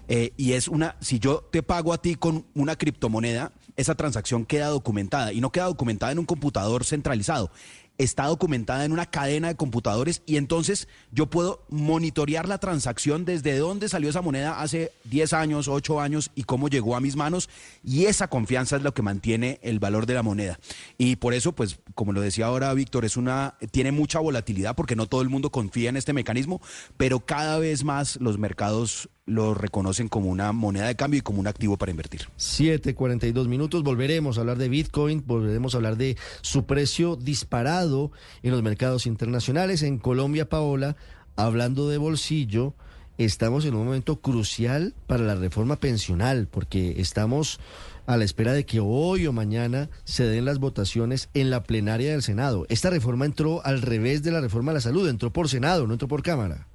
Eh, 0.07 0.33
y 0.37 0.53
es 0.53 0.67
una, 0.67 0.95
si 0.99 1.19
yo 1.19 1.47
te 1.51 1.63
pago 1.63 1.91
a 1.91 2.01
ti 2.01 2.15
con 2.15 2.45
una 2.53 2.75
criptomoneda, 2.75 3.51
esa 3.75 3.95
transacción 3.95 4.45
queda 4.45 4.67
documentada 4.67 5.33
y 5.33 5.41
no 5.41 5.51
queda 5.51 5.65
documentada 5.65 6.11
en 6.11 6.19
un 6.19 6.25
computador 6.25 6.85
centralizado. 6.85 7.51
Está 7.97 8.25
documentada 8.25 8.83
en 8.85 8.91
una 8.91 9.05
cadena 9.05 9.47
de 9.47 9.55
computadores 9.55 10.21
y 10.25 10.37
entonces 10.37 10.87
yo 11.11 11.27
puedo 11.27 11.63
monitorear 11.69 12.47
la 12.47 12.57
transacción 12.57 13.23
desde 13.23 13.57
dónde 13.57 13.89
salió 13.89 14.09
esa 14.09 14.21
moneda 14.21 14.61
hace 14.61 14.91
10 15.05 15.33
años, 15.33 15.67
8 15.67 16.01
años 16.01 16.31
y 16.35 16.43
cómo 16.43 16.67
llegó 16.67 16.95
a 16.95 16.99
mis 16.99 17.15
manos 17.15 17.49
y 17.83 18.05
esa 18.05 18.27
confianza 18.27 18.75
es 18.75 18.81
lo 18.81 18.93
que 18.93 19.01
mantiene 19.01 19.59
el 19.61 19.79
valor 19.79 20.05
de 20.05 20.13
la 20.13 20.23
moneda. 20.23 20.59
Y 20.97 21.15
por 21.15 21.33
eso, 21.33 21.53
pues, 21.53 21.79
como 21.93 22.11
lo 22.11 22.21
decía 22.21 22.47
ahora 22.47 22.73
Víctor, 22.73 23.05
es 23.05 23.17
una 23.17 23.55
tiene 23.71 23.91
mucha 23.91 24.19
volatilidad 24.19 24.75
porque 24.75 24.95
no 24.95 25.07
todo 25.07 25.21
el 25.21 25.29
mundo 25.29 25.49
confía 25.49 25.89
en 25.89 25.97
este 25.97 26.13
mecanismo, 26.13 26.61
pero 26.97 27.21
cada 27.21 27.59
vez 27.59 27.83
más 27.83 28.17
los 28.17 28.37
mercados 28.37 29.09
lo 29.25 29.55
reconocen 29.55 30.07
como 30.07 30.29
una 30.29 30.51
moneda 30.51 30.87
de 30.87 30.95
cambio 30.95 31.19
y 31.19 31.21
como 31.21 31.39
un 31.39 31.47
activo 31.47 31.77
para 31.77 31.91
invertir. 31.91 32.27
7:42 32.37 33.47
minutos. 33.47 33.83
Volveremos 33.83 34.37
a 34.37 34.41
hablar 34.41 34.57
de 34.57 34.69
Bitcoin, 34.69 35.23
volveremos 35.25 35.73
a 35.73 35.77
hablar 35.77 35.97
de 35.97 36.17
su 36.41 36.65
precio 36.65 37.15
disparado 37.15 38.11
en 38.43 38.51
los 38.51 38.61
mercados 38.61 39.05
internacionales. 39.07 39.81
En 39.81 39.97
Colombia, 39.97 40.47
Paola, 40.47 40.95
hablando 41.35 41.89
de 41.89 41.97
bolsillo, 41.97 42.75
estamos 43.17 43.65
en 43.65 43.75
un 43.75 43.85
momento 43.85 44.21
crucial 44.21 44.93
para 45.07 45.23
la 45.23 45.35
reforma 45.35 45.77
pensional, 45.77 46.47
porque 46.49 47.01
estamos 47.01 47.59
a 48.05 48.17
la 48.17 48.23
espera 48.23 48.53
de 48.53 48.67
que 48.67 48.79
hoy 48.79 49.25
o 49.25 49.33
mañana 49.33 49.89
se 50.03 50.25
den 50.25 50.45
las 50.45 50.59
votaciones 50.59 51.29
en 51.33 51.49
la 51.49 51.63
plenaria 51.63 52.11
del 52.11 52.21
Senado. 52.21 52.67
Esta 52.69 52.91
reforma 52.91 53.25
entró 53.25 53.65
al 53.65 53.81
revés 53.81 54.21
de 54.21 54.31
la 54.31 54.41
reforma 54.41 54.71
de 54.71 54.75
la 54.75 54.81
salud, 54.81 55.09
entró 55.09 55.33
por 55.33 55.49
Senado, 55.49 55.87
no 55.87 55.93
entró 55.93 56.07
por 56.07 56.21
Cámara. 56.21 56.67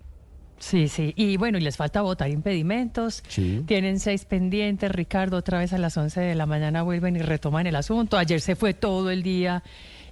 Sí, 0.61 0.89
sí. 0.89 1.15
Y 1.17 1.39
bueno, 1.39 1.59
y 1.59 1.63
les 1.63 1.77
falta 1.77 2.03
votar 2.03 2.31
impedimentos. 2.31 3.25
Sí. 3.29 3.65
Tienen 3.67 3.99
seis 3.99 4.27
pendientes. 4.27 4.93
Ricardo, 4.93 5.39
otra 5.39 5.59
vez 5.59 5.73
a 5.73 5.79
las 5.79 5.97
11 5.97 6.21
de 6.21 6.35
la 6.35 6.47
mañana 6.47 6.83
vuelven 6.83 7.17
y 7.17 7.21
retoman 7.21 7.67
el 7.67 7.77
asunto. 7.77 8.19
Ayer 8.19 8.41
se 8.41 8.55
fue 8.57 8.75
todo 8.75 9.11
el 9.11 9.23
día 9.23 9.65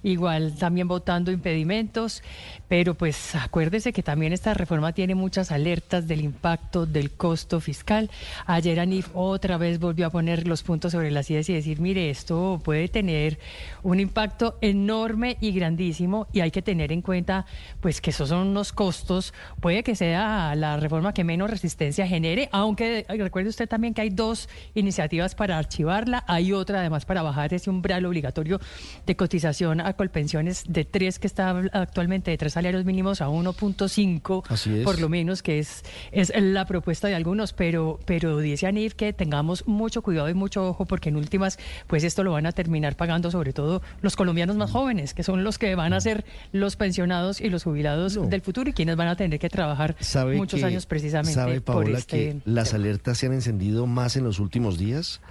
igual 0.03 0.55
también 0.55 0.87
votando 0.87 1.31
impedimentos, 1.31 2.23
pero 2.69 2.93
pues 2.93 3.35
acuérdese 3.35 3.91
que 3.91 4.03
también 4.03 4.31
esta 4.31 4.53
reforma 4.53 4.93
tiene 4.93 5.15
muchas 5.15 5.51
alertas 5.51 6.07
del 6.07 6.21
impacto 6.21 6.85
del 6.85 7.11
costo 7.11 7.59
fiscal. 7.59 8.09
Ayer 8.45 8.79
Anif 8.79 9.09
otra 9.15 9.57
vez 9.57 9.79
volvió 9.79 10.05
a 10.05 10.11
poner 10.11 10.47
los 10.47 10.61
puntos 10.61 10.91
sobre 10.91 11.09
las 11.09 11.29
ideas 11.31 11.49
y 11.49 11.53
decir, 11.53 11.81
mire, 11.81 12.11
esto 12.11 12.61
puede 12.63 12.87
tener 12.87 13.39
un 13.81 13.99
impacto 13.99 14.57
enorme 14.61 15.37
y 15.41 15.51
grandísimo 15.51 16.27
y 16.31 16.41
hay 16.41 16.51
que 16.51 16.61
tener 16.61 16.91
en 16.91 17.01
cuenta 17.01 17.47
pues 17.81 18.01
que 18.01 18.11
esos 18.11 18.29
son 18.29 18.47
unos 18.47 18.71
costos, 18.71 19.33
puede 19.59 19.81
que 19.83 19.95
sea 19.95 20.53
la 20.55 20.77
reforma 20.77 21.13
que 21.13 21.23
menos 21.23 21.49
resistencia 21.49 22.07
genere, 22.07 22.49
aunque 22.51 23.05
recuerde 23.09 23.49
usted 23.49 23.67
también 23.67 23.95
que 23.95 24.01
hay 24.01 24.11
dos 24.11 24.47
iniciativas 24.75 25.33
para 25.33 25.57
archivarla, 25.57 26.23
hay 26.27 26.53
otra 26.53 26.81
además 26.81 27.05
para 27.05 27.23
bajar 27.23 27.51
ese 27.51 27.71
umbral 27.71 28.05
obligatorio 28.05 28.59
de 29.07 29.15
cotización 29.15 29.81
a 29.81 29.93
colpensiones 29.93 30.63
de 30.67 30.85
tres 30.85 31.17
que 31.17 31.25
está 31.25 31.49
actualmente 31.73 32.29
de 32.29 32.37
tres 32.37 32.58
salarios 32.59 32.83
mínimos 32.83 33.21
a 33.21 33.29
1.5 33.29 34.43
Así 34.49 34.79
es. 34.79 34.83
por 34.83 34.99
lo 34.99 35.07
menos 35.07 35.41
que 35.41 35.59
es 35.59 35.83
es 36.11 36.31
la 36.35 36.65
propuesta 36.65 37.07
de 37.07 37.15
algunos, 37.15 37.53
pero 37.53 37.99
pero 38.05 38.37
dice 38.39 38.67
Anif 38.67 38.95
que 38.95 39.13
tengamos 39.13 39.65
mucho 39.67 40.01
cuidado 40.01 40.29
y 40.29 40.33
mucho 40.33 40.67
ojo 40.67 40.85
porque 40.85 41.07
en 41.09 41.15
últimas 41.15 41.57
pues 41.87 42.03
esto 42.03 42.23
lo 42.23 42.33
van 42.33 42.45
a 42.45 42.51
terminar 42.51 42.95
pagando 42.97 43.31
sobre 43.31 43.53
todo 43.53 43.81
los 44.01 44.15
colombianos 44.15 44.57
más 44.57 44.71
jóvenes, 44.71 45.13
que 45.13 45.23
son 45.23 45.43
los 45.43 45.57
que 45.57 45.73
van 45.75 45.93
a 45.93 46.01
ser 46.01 46.25
los 46.51 46.75
pensionados 46.75 47.39
y 47.39 47.49
los 47.49 47.63
jubilados 47.63 48.19
del 48.29 48.41
futuro 48.41 48.69
y 48.69 48.73
quienes 48.73 48.97
van 48.97 49.07
a 49.07 49.15
tener 49.15 49.39
que 49.39 49.49
trabajar 49.49 49.95
¿Sabe 50.01 50.35
muchos 50.35 50.59
que- 50.59 50.65
años 50.65 50.85
precisamente 50.85 51.33
¿Sabe, 51.33 51.61
por 51.61 51.75
Paola, 51.85 51.97
este 51.99 52.17
que 52.17 52.37
las 52.45 52.73
alertas 52.73 53.17
se 53.17 53.27
han 53.27 53.33
encendido 53.33 53.87
más 53.87 54.17
en 54.17 54.25
los 54.25 54.39
últimos 54.39 54.77
días? 54.77 55.21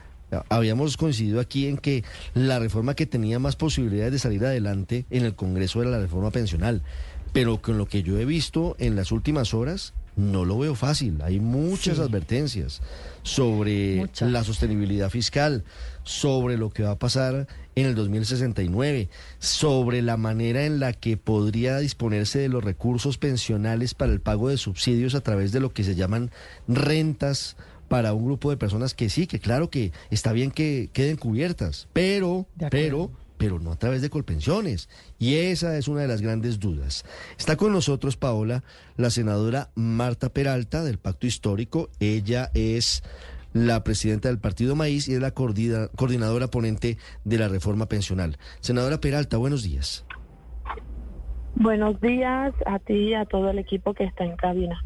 Habíamos 0.50 0.98
coincidido 0.98 1.40
aquí 1.40 1.68
en 1.68 1.78
que 1.78 2.04
la 2.34 2.58
reforma 2.58 2.94
que 2.94 3.06
tenía 3.06 3.38
más 3.38 3.56
posibilidades 3.56 4.12
de 4.12 4.18
salir 4.18 4.44
adelante 4.44 5.06
en 5.08 5.24
el 5.24 5.34
Congreso 5.34 5.80
era 5.80 5.90
la 5.90 6.00
reforma 6.00 6.30
pensional, 6.30 6.82
pero 7.32 7.60
con 7.60 7.78
lo 7.78 7.86
que 7.86 8.02
yo 8.02 8.18
he 8.18 8.24
visto 8.24 8.74
en 8.78 8.96
las 8.96 9.12
últimas 9.12 9.54
horas, 9.54 9.94
no 10.16 10.44
lo 10.44 10.58
veo 10.58 10.74
fácil. 10.74 11.20
Hay 11.22 11.38
muchas 11.38 11.96
Sí. 11.96 12.02
advertencias 12.02 12.80
sobre 13.22 13.96
Muchas. 13.96 14.30
la 14.32 14.42
sostenibilidad 14.44 15.10
fiscal, 15.10 15.62
sobre 16.02 16.56
lo 16.56 16.70
que 16.70 16.82
va 16.82 16.92
a 16.92 16.98
pasar 16.98 17.46
en 17.76 17.86
el 17.86 17.94
2069, 17.94 19.08
sobre 19.38 20.02
la 20.02 20.16
manera 20.16 20.64
en 20.64 20.80
la 20.80 20.92
que 20.92 21.16
podría 21.16 21.78
disponerse 21.78 22.40
de 22.40 22.48
los 22.48 22.64
recursos 22.64 23.18
pensionales 23.18 23.94
para 23.94 24.12
el 24.12 24.20
pago 24.20 24.48
de 24.48 24.56
subsidios 24.56 25.14
a 25.14 25.20
través 25.20 25.52
de 25.52 25.60
lo 25.60 25.72
que 25.72 25.84
se 25.84 25.94
llaman 25.94 26.30
rentas 26.66 27.56
para 27.88 28.12
un 28.12 28.24
grupo 28.24 28.50
de 28.50 28.56
personas 28.56 28.94
que 28.94 29.08
sí, 29.08 29.26
que 29.26 29.38
claro 29.38 29.70
que 29.70 29.92
está 30.10 30.32
bien 30.32 30.50
que 30.50 30.90
queden 30.92 31.16
cubiertas, 31.16 31.88
pero, 31.92 32.46
pero, 32.70 33.10
pero 33.38 33.58
no 33.60 33.72
a 33.72 33.76
través 33.78 34.02
de 34.02 34.10
colpensiones. 34.10 34.88
Y 35.18 35.36
esa 35.36 35.78
es 35.78 35.88
una 35.88 36.02
de 36.02 36.08
las 36.08 36.20
grandes 36.20 36.58
dudas. 36.58 37.04
Está 37.38 37.56
con 37.56 37.72
nosotros, 37.72 38.16
Paola, 38.16 38.64
la 38.96 39.10
senadora 39.10 39.70
Marta 39.74 40.28
Peralta 40.28 40.84
del 40.84 40.98
Pacto 40.98 41.26
Histórico. 41.26 41.88
Ella 42.00 42.50
es 42.54 43.02
la 43.54 43.82
presidenta 43.82 44.28
del 44.28 44.38
Partido 44.38 44.76
Maíz 44.76 45.08
y 45.08 45.14
es 45.14 45.20
la 45.20 45.30
coordina- 45.32 45.88
coordinadora 45.96 46.48
ponente 46.48 46.98
de 47.24 47.38
la 47.38 47.48
reforma 47.48 47.86
pensional. 47.86 48.36
Senadora 48.60 49.00
Peralta, 49.00 49.38
buenos 49.38 49.62
días. 49.62 50.04
Buenos 51.54 52.00
días 52.00 52.54
a 52.66 52.78
ti 52.78 52.94
y 52.94 53.14
a 53.14 53.24
todo 53.24 53.50
el 53.50 53.58
equipo 53.58 53.94
que 53.94 54.04
está 54.04 54.24
en 54.24 54.36
cabina. 54.36 54.80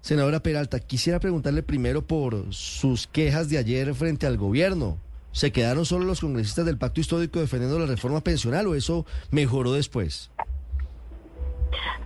Senadora 0.00 0.40
Peralta, 0.40 0.78
quisiera 0.80 1.18
preguntarle 1.18 1.62
primero 1.62 2.06
por 2.06 2.52
sus 2.52 3.06
quejas 3.06 3.48
de 3.48 3.56
ayer 3.58 3.94
frente 3.94 4.26
al 4.26 4.36
gobierno. 4.36 4.98
¿Se 5.34 5.50
quedaron 5.50 5.84
solo 5.84 6.04
los 6.04 6.20
congresistas 6.20 6.64
del 6.64 6.78
Pacto 6.78 7.00
Histórico 7.00 7.40
defendiendo 7.40 7.76
la 7.76 7.86
reforma 7.86 8.20
pensional 8.20 8.68
o 8.68 8.76
eso 8.76 9.04
mejoró 9.32 9.72
después? 9.72 10.30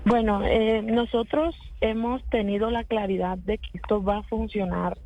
Bueno, 0.06 0.42
eh, 0.46 0.80
nosotros 0.80 1.54
hemos 1.82 2.24
tenido 2.30 2.70
la 2.70 2.84
claridad 2.84 3.36
de 3.36 3.58
que 3.58 3.68
esto 3.74 4.02
va 4.02 4.18
a 4.18 4.22
funcionar 4.22 4.96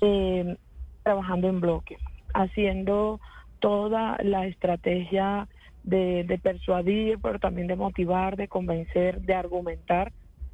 eh, 0.00 0.56
trabajando 1.02 1.48
en 1.48 1.60
bloque, 1.60 1.98
haciendo 2.34 3.18
toda 3.58 4.16
la 4.22 4.46
estrategia 4.46 5.48
de, 5.82 6.22
de 6.22 6.38
persuadir, 6.38 7.18
pero 7.20 7.40
también 7.40 7.66
de 7.66 7.74
motivar, 7.74 8.36
de 8.36 8.46
convencer, 8.46 9.22
de 9.22 9.34
argumentar, 9.34 10.12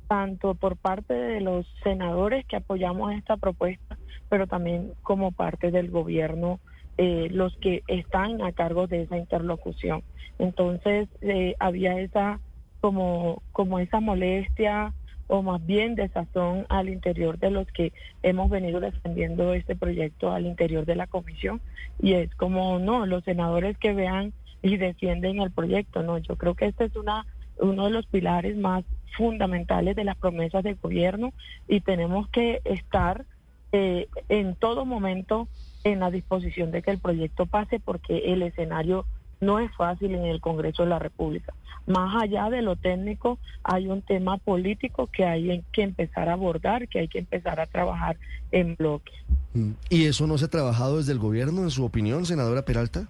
tanto 0.09 0.55
por 0.55 0.79
parte 0.79 1.13
de 1.13 1.43
los 1.43 1.67
senadores 1.83 2.47
que 2.47 2.57
apoyamos 2.57 3.13
esta 3.13 3.37
propuesta, 3.37 3.99
pero 4.31 4.47
también 4.47 4.95
como 5.03 5.31
parte 5.33 5.71
del 5.71 5.91
gobierno, 5.91 6.59
eh, 6.99 7.29
los 7.31 7.57
que 7.57 7.83
están 7.89 8.43
a 8.43 8.53
cargo 8.53 8.87
de 8.87 9.03
esa 9.03 9.17
interlocución. 9.17 10.03
Entonces, 10.39 11.09
eh, 11.21 11.55
había 11.59 11.99
esa 12.01 12.41
como, 12.81 13.43
como 13.53 13.79
esa 13.79 14.01
molestia 14.01 14.93
o 15.29 15.41
más 15.43 15.65
bien 15.65 15.95
desazón 15.95 16.67
al 16.69 16.89
interior 16.89 17.39
de 17.39 17.51
los 17.51 17.67
que 17.69 17.93
hemos 18.23 18.51
venido 18.51 18.81
defendiendo 18.81 19.55
este 19.55 19.77
proyecto 19.77 20.33
al 20.33 20.47
interior 20.47 20.85
de 20.85 20.97
la 20.97 21.07
comisión 21.07 21.61
y 22.01 22.15
es 22.15 22.35
como 22.35 22.79
no 22.79 23.07
los 23.07 23.25
senadores 23.25 23.79
que 23.79 23.95
vean 23.95 24.33
y 24.63 24.77
defienden 24.77 25.41
el 25.41 25.51
proyecto 25.51 26.03
no 26.03 26.19
yo 26.19 26.37
creo 26.37 26.55
que 26.55 26.67
este 26.67 26.85
es 26.85 26.97
una 26.97 27.25
uno 27.59 27.85
de 27.85 27.93
los 27.93 28.07
pilares 28.07 28.57
más 28.57 28.85
fundamentales 29.17 29.95
de 29.97 30.05
las 30.05 30.17
promesas 30.17 30.65
del 30.65 30.77
gobierno 30.77 31.33
y 31.69 31.81
tenemos 31.81 32.29
que 32.29 32.61
estar 32.65 33.25
eh, 33.73 34.09
en 34.29 34.55
todo 34.57 34.85
momento 34.85 35.49
en 35.85 36.01
la 36.01 36.11
disposición 36.11 36.71
de 36.71 36.83
que 36.83 36.91
el 36.91 36.99
proyecto 36.99 37.47
pase 37.47 37.81
porque 37.81 38.33
el 38.33 38.43
escenario 38.43 39.07
no 39.41 39.59
es 39.59 39.75
fácil 39.75 40.15
en 40.15 40.25
el 40.25 40.41
Congreso 40.41 40.85
de 40.85 40.91
la 40.91 40.99
República. 40.99 41.53
Más 41.87 42.23
allá 42.23 42.49
de 42.49 42.63
lo 42.63 42.77
técnico, 42.77 43.39
hay 43.65 43.89
un 43.89 44.01
tema 44.01 44.39
político 44.39 45.09
que 45.09 45.25
hay 45.25 45.65
que 45.73 45.83
empezar 45.83 46.29
a 46.29 46.35
abordar, 46.35 46.87
que 46.89 47.01
hay 47.01 47.09
que 47.09 47.19
empezar 47.19 47.59
a 47.59 47.67
trabajar 47.67 48.17
en 48.53 48.77
bloque. 48.77 49.13
Mm. 49.55 49.73
¿Y 49.91 50.05
eso 50.07 50.29
no 50.29 50.39
se 50.39 50.45
ha 50.45 50.49
trabajado 50.49 50.99
desde 50.99 51.13
el 51.13 51.19
gobierno, 51.19 51.63
en 51.63 51.71
su 51.71 51.85
opinión, 51.85 52.25
senadora 52.25 52.65
Peralta? 52.65 53.09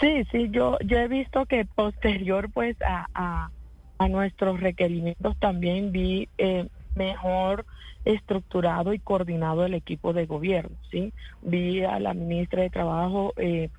Sí, 0.00 0.24
sí, 0.32 0.48
yo, 0.50 0.78
yo 0.84 0.98
he 0.98 1.08
visto 1.08 1.44
que 1.44 1.66
posterior 1.66 2.50
pues 2.50 2.80
a, 2.80 3.06
a, 3.14 3.50
a 3.98 4.08
nuestros 4.08 4.60
requerimientos 4.60 5.36
también 5.38 5.92
vi 5.92 6.28
eh, 6.38 6.66
mejor 6.96 7.66
estructurado 8.04 8.92
y 8.92 8.98
coordinado 8.98 9.64
el 9.64 9.74
equipo 9.74 10.12
de 10.12 10.26
gobierno, 10.26 10.76
¿sí? 10.90 11.12
Vi 11.42 11.82
a 11.84 12.00
la 12.00 12.14
ministra 12.14 12.62
de 12.62 12.70
Trabajo 12.70 13.32
eh, 13.36 13.70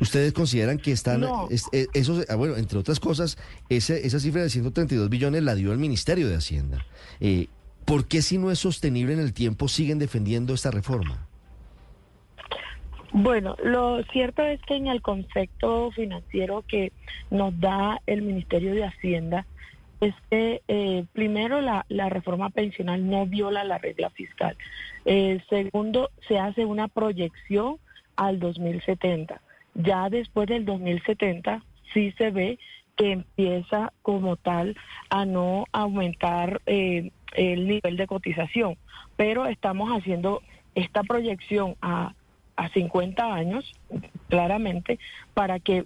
¿Ustedes 0.00 0.32
consideran 0.34 0.78
que 0.78 0.92
están, 0.92 1.20
No. 1.20 1.48
es- 1.50 1.68
es- 1.72 1.88
eso, 1.94 2.22
ah, 2.28 2.34
bueno, 2.36 2.56
entre 2.56 2.78
otras 2.78 3.00
cosas, 3.00 3.38
ese, 3.70 4.06
esa 4.06 4.20
cifra 4.20 4.42
de 4.42 4.50
132 4.50 5.08
billones 5.08 5.42
la 5.42 5.54
dio 5.54 5.72
el 5.72 5.78
Ministerio 5.78 6.28
de 6.28 6.34
Hacienda? 6.36 6.84
Eh, 7.20 7.46
¿Por 7.86 8.06
qué 8.06 8.20
si 8.20 8.36
no 8.36 8.50
es 8.50 8.58
sostenible 8.58 9.12
en 9.14 9.20
el 9.20 9.32
tiempo 9.32 9.68
siguen 9.68 9.98
defendiendo 9.98 10.52
esta 10.54 10.70
reforma? 10.70 11.26
Bueno, 13.12 13.56
lo 13.64 14.02
cierto 14.12 14.42
es 14.42 14.60
que 14.62 14.74
en 14.76 14.88
el 14.88 15.00
concepto 15.00 15.90
financiero 15.92 16.62
que 16.68 16.92
nos 17.30 17.58
da 17.60 18.00
el 18.06 18.22
Ministerio 18.22 18.74
de 18.74 18.84
Hacienda 18.84 19.46
es 20.00 20.14
que 20.30 20.60
eh, 20.68 21.04
primero 21.14 21.62
la, 21.62 21.86
la 21.88 22.10
reforma 22.10 22.50
pensional 22.50 23.08
no 23.08 23.24
viola 23.24 23.64
la 23.64 23.78
regla 23.78 24.10
fiscal. 24.10 24.56
Eh, 25.06 25.40
segundo, 25.48 26.10
se 26.28 26.38
hace 26.38 26.66
una 26.66 26.88
proyección 26.88 27.76
al 28.16 28.38
2070. 28.40 29.40
Ya 29.76 30.08
después 30.10 30.48
del 30.48 30.64
2070 30.64 31.62
sí 31.92 32.12
se 32.18 32.30
ve 32.30 32.58
que 32.96 33.12
empieza 33.12 33.92
como 34.02 34.36
tal 34.36 34.76
a 35.10 35.24
no 35.24 35.64
aumentar 35.72 36.60
eh, 36.66 37.10
el 37.34 37.68
nivel 37.68 37.96
de 37.96 38.06
cotización, 38.06 38.76
pero 39.16 39.46
estamos 39.46 39.90
haciendo 39.90 40.42
esta 40.74 41.02
proyección 41.02 41.76
a 41.82 42.14
a 42.56 42.68
50 42.70 43.34
años, 43.34 43.70
claramente, 44.28 44.98
para 45.34 45.60
que 45.60 45.84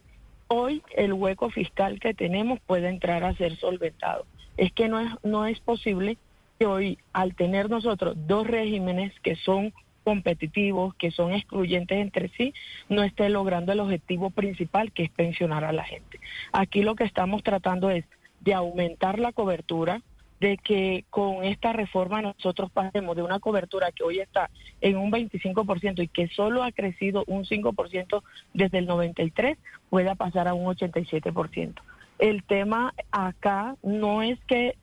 hoy 0.48 0.82
el 0.96 1.12
hueco 1.12 1.50
fiscal 1.50 2.00
que 2.00 2.14
tenemos 2.14 2.60
pueda 2.60 2.88
entrar 2.88 3.24
a 3.24 3.34
ser 3.34 3.56
solventado. 3.56 4.24
Es 4.56 4.72
que 4.72 4.88
no 4.88 5.00
es, 5.00 5.10
no 5.22 5.46
es 5.46 5.60
posible 5.60 6.16
que 6.58 6.66
hoy, 6.66 6.98
al 7.12 7.34
tener 7.34 7.70
nosotros 7.70 8.16
dos 8.26 8.46
regímenes 8.46 9.12
que 9.20 9.36
son 9.36 9.72
competitivos, 10.04 10.94
que 10.94 11.10
son 11.10 11.32
excluyentes 11.32 11.98
entre 11.98 12.28
sí, 12.30 12.54
no 12.88 13.02
esté 13.02 13.28
logrando 13.28 13.72
el 13.72 13.80
objetivo 13.80 14.30
principal, 14.30 14.92
que 14.92 15.04
es 15.04 15.10
pensionar 15.10 15.64
a 15.64 15.72
la 15.72 15.84
gente. 15.84 16.20
Aquí 16.52 16.82
lo 16.82 16.94
que 16.94 17.04
estamos 17.04 17.42
tratando 17.42 17.90
es 17.90 18.04
de 18.40 18.54
aumentar 18.54 19.18
la 19.18 19.32
cobertura, 19.32 20.00
de 20.40 20.56
que 20.56 21.04
con 21.10 21.44
esta 21.44 21.74
reforma 21.74 22.22
nosotros 22.22 22.70
pasemos 22.70 23.14
de 23.14 23.22
una 23.22 23.40
cobertura 23.40 23.92
que 23.92 24.02
hoy 24.02 24.20
está 24.20 24.48
en 24.80 24.96
un 24.96 25.12
25% 25.12 26.02
y 26.02 26.08
que 26.08 26.28
solo 26.28 26.62
ha 26.62 26.72
crecido 26.72 27.24
un 27.26 27.44
5% 27.44 28.22
desde 28.54 28.78
el 28.78 28.86
93, 28.86 29.58
pueda 29.90 30.14
pasar 30.14 30.48
a 30.48 30.54
un 30.54 30.74
87%. 30.74 31.74
El 32.18 32.42
tema 32.42 32.94
acá 33.10 33.76
no 33.82 34.22
es 34.22 34.38
que 34.46 34.76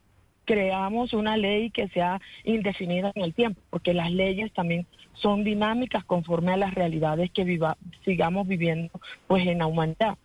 creamos 0.45 1.13
una 1.13 1.37
ley 1.37 1.71
que 1.71 1.89
sea 1.89 2.21
indefinida 2.43 3.11
en 3.15 3.23
el 3.23 3.33
tiempo, 3.33 3.59
porque 3.69 3.93
las 3.93 4.11
leyes 4.11 4.51
también 4.53 4.85
son 5.21 5.43
dinámicas 5.43 6.03
conforme 6.05 6.53
a 6.53 6.57
las 6.57 6.73
realidades 6.73 7.31
que 7.31 7.43
viva, 7.43 7.77
sigamos 8.05 8.47
viviendo 8.47 8.99
pues 9.27 9.45
en 9.47 9.59
la 9.59 9.67
humanidad 9.67 10.17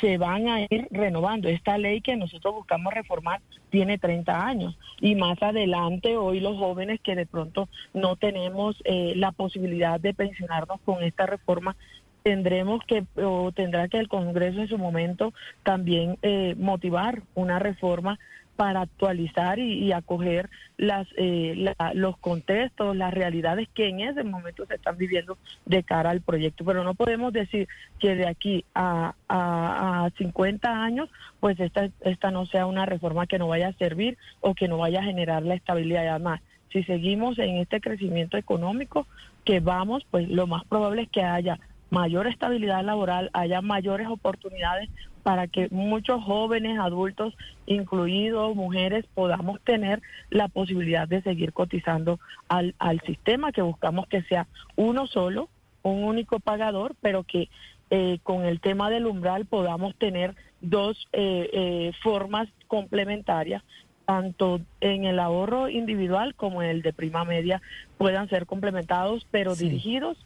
se 0.00 0.16
van 0.18 0.48
a 0.48 0.60
ir 0.62 0.86
renovando. 0.90 1.48
Esta 1.48 1.76
ley 1.78 2.00
que 2.00 2.16
nosotros 2.16 2.54
buscamos 2.54 2.94
reformar 2.94 3.40
tiene 3.70 3.98
30 3.98 4.46
años 4.46 4.78
y 5.00 5.14
más 5.14 5.42
adelante 5.42 6.16
hoy 6.16 6.40
los 6.40 6.56
jóvenes 6.56 7.00
que 7.00 7.14
de 7.14 7.26
pronto 7.26 7.68
no 7.94 8.16
tenemos 8.16 8.76
eh, 8.84 9.12
la 9.16 9.32
posibilidad 9.32 10.00
de 10.00 10.14
pensionarnos 10.14 10.80
con 10.84 11.02
esta 11.02 11.26
reforma 11.26 11.76
tendremos 12.22 12.82
que 12.86 13.04
o 13.16 13.52
tendrá 13.52 13.88
que 13.88 13.98
el 13.98 14.08
Congreso 14.08 14.60
en 14.60 14.68
su 14.68 14.78
momento 14.78 15.32
también 15.62 16.18
eh, 16.22 16.54
motivar 16.58 17.22
una 17.34 17.58
reforma 17.58 18.18
para 18.58 18.80
actualizar 18.80 19.60
y, 19.60 19.84
y 19.84 19.92
acoger 19.92 20.50
las, 20.78 21.06
eh, 21.16 21.54
la- 21.56 21.92
los 21.94 22.18
contextos, 22.18 22.96
las 22.96 23.14
realidades 23.14 23.68
que 23.72 23.88
en 23.88 24.00
ese 24.00 24.24
momento 24.24 24.66
se 24.66 24.74
están 24.74 24.98
viviendo 24.98 25.38
de 25.64 25.84
cara 25.84 26.10
al 26.10 26.22
proyecto. 26.22 26.64
Pero 26.64 26.82
no 26.82 26.94
podemos 26.94 27.32
decir 27.32 27.68
que 28.00 28.16
de 28.16 28.26
aquí 28.26 28.64
a, 28.74 29.14
a, 29.28 30.06
a 30.06 30.10
50 30.18 30.82
años, 30.82 31.08
pues 31.38 31.60
esta, 31.60 31.88
esta 32.00 32.32
no 32.32 32.46
sea 32.46 32.66
una 32.66 32.84
reforma 32.84 33.28
que 33.28 33.38
no 33.38 33.46
vaya 33.46 33.68
a 33.68 33.72
servir 33.74 34.18
o 34.40 34.54
que 34.56 34.66
no 34.66 34.76
vaya 34.76 34.98
a 34.98 35.04
generar 35.04 35.44
la 35.44 35.54
estabilidad. 35.54 36.08
Además, 36.08 36.40
si 36.72 36.82
seguimos 36.82 37.38
en 37.38 37.58
este 37.58 37.80
crecimiento 37.80 38.36
económico 38.36 39.06
que 39.44 39.60
vamos, 39.60 40.04
pues 40.10 40.28
lo 40.28 40.48
más 40.48 40.64
probable 40.64 41.02
es 41.02 41.08
que 41.10 41.22
haya 41.22 41.60
mayor 41.90 42.26
estabilidad 42.26 42.84
laboral, 42.84 43.30
haya 43.32 43.60
mayores 43.60 44.08
oportunidades 44.08 44.88
para 45.22 45.46
que 45.46 45.68
muchos 45.70 46.22
jóvenes, 46.22 46.78
adultos, 46.78 47.34
incluidos 47.66 48.56
mujeres, 48.56 49.04
podamos 49.14 49.60
tener 49.60 50.00
la 50.30 50.48
posibilidad 50.48 51.06
de 51.06 51.22
seguir 51.22 51.52
cotizando 51.52 52.18
al, 52.48 52.74
al 52.78 53.00
sistema 53.02 53.52
que 53.52 53.62
buscamos 53.62 54.06
que 54.06 54.22
sea 54.22 54.46
uno 54.76 55.06
solo, 55.06 55.48
un 55.82 56.04
único 56.04 56.40
pagador, 56.40 56.94
pero 57.00 57.24
que 57.24 57.48
eh, 57.90 58.18
con 58.22 58.44
el 58.44 58.60
tema 58.60 58.90
del 58.90 59.06
umbral 59.06 59.46
podamos 59.46 59.94
tener 59.96 60.34
dos 60.60 61.08
eh, 61.12 61.48
eh, 61.52 61.92
formas 62.02 62.48
complementarias 62.66 63.62
tanto 64.04 64.60
en 64.80 65.04
el 65.04 65.18
ahorro 65.18 65.68
individual 65.68 66.34
como 66.34 66.62
en 66.62 66.70
el 66.70 66.82
de 66.82 66.94
prima 66.94 67.26
media 67.26 67.60
puedan 67.98 68.30
ser 68.30 68.46
complementados, 68.46 69.26
pero 69.30 69.54
dirigidos 69.54 70.16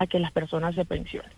a 0.00 0.06
que 0.06 0.18
las 0.18 0.32
personas 0.32 0.74
se 0.74 0.84
pensionen. 0.84 1.30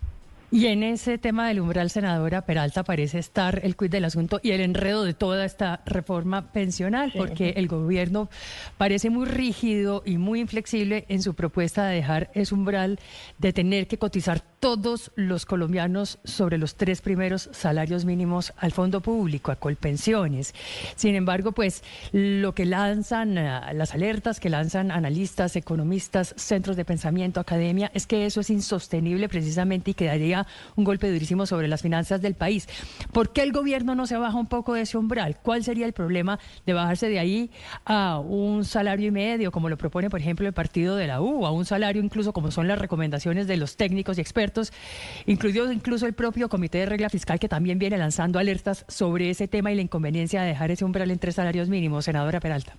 Y 0.53 0.67
en 0.67 0.83
ese 0.83 1.17
tema 1.17 1.47
del 1.47 1.61
umbral, 1.61 1.89
senadora 1.89 2.45
Peralta, 2.45 2.83
parece 2.83 3.17
estar 3.17 3.61
el 3.63 3.75
quid 3.75 3.89
del 3.89 4.05
asunto 4.05 4.39
y 4.43 4.51
el 4.51 4.61
enredo 4.61 5.03
de 5.03 5.15
toda 5.15 5.45
esta 5.45 5.81
reforma 5.83 6.51
pensional, 6.51 7.11
porque 7.17 7.55
el 7.57 7.67
gobierno 7.67 8.29
parece 8.77 9.09
muy 9.09 9.25
rígido 9.25 10.03
y 10.05 10.19
muy 10.19 10.41
inflexible 10.41 11.05
en 11.09 11.23
su 11.23 11.33
propuesta 11.33 11.87
de 11.87 11.95
dejar 11.95 12.29
ese 12.35 12.53
umbral 12.53 12.99
de 13.39 13.51
tener 13.51 13.87
que 13.87 13.97
cotizar 13.97 14.43
todos 14.63 15.11
los 15.15 15.45
colombianos 15.45 16.19
sobre 16.23 16.57
los 16.57 16.75
tres 16.75 17.01
primeros 17.01 17.49
salarios 17.51 18.05
mínimos 18.05 18.53
al 18.55 18.71
fondo 18.71 19.01
público, 19.01 19.51
a 19.51 19.57
Colpensiones. 19.57 20.55
Sin 20.95 21.15
embargo, 21.15 21.51
pues 21.51 21.83
lo 22.13 22.55
que 22.55 22.65
lanzan, 22.65 23.37
eh, 23.37 23.59
las 23.73 23.93
alertas 23.93 24.39
que 24.39 24.49
lanzan 24.49 24.89
analistas, 24.89 25.57
economistas, 25.57 26.33
centros 26.37 26.77
de 26.77 26.85
pensamiento, 26.85 27.41
academia, 27.41 27.91
es 27.93 28.07
que 28.07 28.25
eso 28.25 28.39
es 28.39 28.49
insostenible 28.49 29.27
precisamente 29.27 29.91
y 29.91 29.95
que 29.95 30.05
daría 30.05 30.47
un 30.77 30.85
golpe 30.85 31.11
durísimo 31.11 31.45
sobre 31.45 31.67
las 31.67 31.81
finanzas 31.81 32.21
del 32.21 32.35
país. 32.35 32.69
¿Por 33.11 33.33
qué 33.33 33.41
el 33.41 33.51
gobierno 33.51 33.95
no 33.95 34.07
se 34.07 34.15
baja 34.15 34.37
un 34.37 34.47
poco 34.47 34.75
de 34.75 34.83
ese 34.83 34.97
umbral? 34.97 35.35
¿Cuál 35.43 35.65
sería 35.65 35.85
el 35.85 35.91
problema 35.91 36.39
de 36.65 36.71
bajarse 36.71 37.09
de 37.09 37.19
ahí 37.19 37.51
a 37.83 38.17
un 38.19 38.63
salario 38.63 39.09
y 39.09 39.11
medio, 39.11 39.51
como 39.51 39.67
lo 39.67 39.77
propone, 39.77 40.09
por 40.09 40.21
ejemplo, 40.21 40.47
el 40.47 40.53
partido 40.53 40.95
de 40.95 41.07
la 41.07 41.19
U, 41.19 41.45
a 41.45 41.51
un 41.51 41.65
salario 41.65 42.01
incluso 42.01 42.31
como 42.31 42.49
son 42.49 42.69
las 42.69 42.79
recomendaciones 42.79 43.45
de 43.45 43.57
los 43.57 43.75
técnicos 43.75 44.17
y 44.17 44.21
expertos? 44.21 44.52
Expertos, 44.53 44.71
incluido 45.25 45.71
incluso 45.71 46.05
el 46.05 46.13
propio 46.13 46.49
Comité 46.49 46.79
de 46.79 46.85
Regla 46.85 47.09
Fiscal, 47.09 47.39
que 47.39 47.49
también 47.49 47.79
viene 47.79 47.97
lanzando 47.97 48.39
alertas 48.39 48.85
sobre 48.87 49.29
ese 49.29 49.47
tema 49.47 49.71
y 49.71 49.75
la 49.75 49.81
inconveniencia 49.81 50.41
de 50.41 50.49
dejar 50.49 50.71
ese 50.71 50.85
umbral 50.85 51.11
en 51.11 51.19
tres 51.19 51.35
salarios 51.35 51.69
mínimos. 51.69 52.05
Senadora 52.05 52.39
Peralta. 52.39 52.73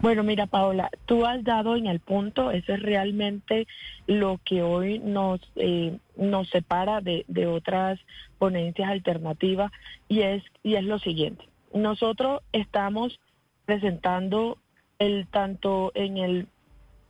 Bueno, 0.00 0.24
mira, 0.24 0.46
Paola, 0.46 0.90
tú 1.06 1.26
has 1.26 1.44
dado 1.44 1.76
en 1.76 1.86
el 1.86 2.00
punto, 2.00 2.50
eso 2.50 2.74
es 2.74 2.82
realmente 2.82 3.68
lo 4.08 4.40
que 4.44 4.62
hoy 4.62 4.98
nos, 4.98 5.40
eh, 5.56 5.96
nos 6.16 6.48
separa 6.48 7.00
de, 7.00 7.24
de 7.28 7.46
otras 7.46 8.00
ponencias 8.38 8.90
alternativas 8.90 9.70
y 10.08 10.22
es, 10.22 10.42
y 10.64 10.74
es 10.74 10.82
lo 10.82 10.98
siguiente. 10.98 11.44
Nosotros 11.72 12.42
estamos 12.52 13.20
presentando 13.64 14.58
el 14.98 15.28
tanto 15.28 15.92
en 15.94 16.16
el, 16.18 16.48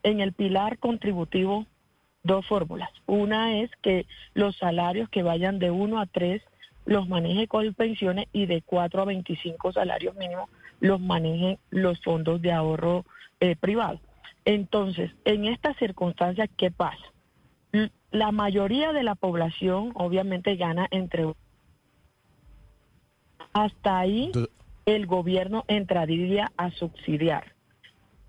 en 0.02 0.20
el 0.20 0.32
pilar 0.32 0.78
contributivo 0.78 1.66
dos 2.22 2.46
fórmulas. 2.46 2.90
Una 3.06 3.58
es 3.58 3.70
que 3.82 4.06
los 4.34 4.56
salarios 4.56 5.08
que 5.08 5.22
vayan 5.22 5.58
de 5.58 5.70
1 5.70 6.00
a 6.00 6.06
3 6.06 6.42
los 6.84 7.08
maneje 7.08 7.48
pensiones 7.76 8.26
y 8.32 8.46
de 8.46 8.62
4 8.62 9.02
a 9.02 9.04
25 9.04 9.72
salarios 9.72 10.16
mínimos 10.16 10.50
los 10.80 11.00
manejen 11.00 11.58
los 11.70 12.00
fondos 12.00 12.42
de 12.42 12.52
ahorro 12.52 13.04
eh, 13.40 13.54
privados. 13.56 14.00
Entonces, 14.44 15.12
en 15.24 15.46
estas 15.46 15.76
circunstancias, 15.76 16.50
¿qué 16.56 16.70
pasa? 16.70 17.04
La 18.10 18.32
mayoría 18.32 18.92
de 18.92 19.02
la 19.02 19.14
población 19.14 19.92
obviamente 19.94 20.56
gana 20.56 20.88
entre... 20.90 21.32
Hasta 23.52 23.98
ahí 23.98 24.32
el 24.86 25.06
gobierno 25.06 25.64
entraría 25.68 26.50
a 26.56 26.70
subsidiar, 26.70 27.52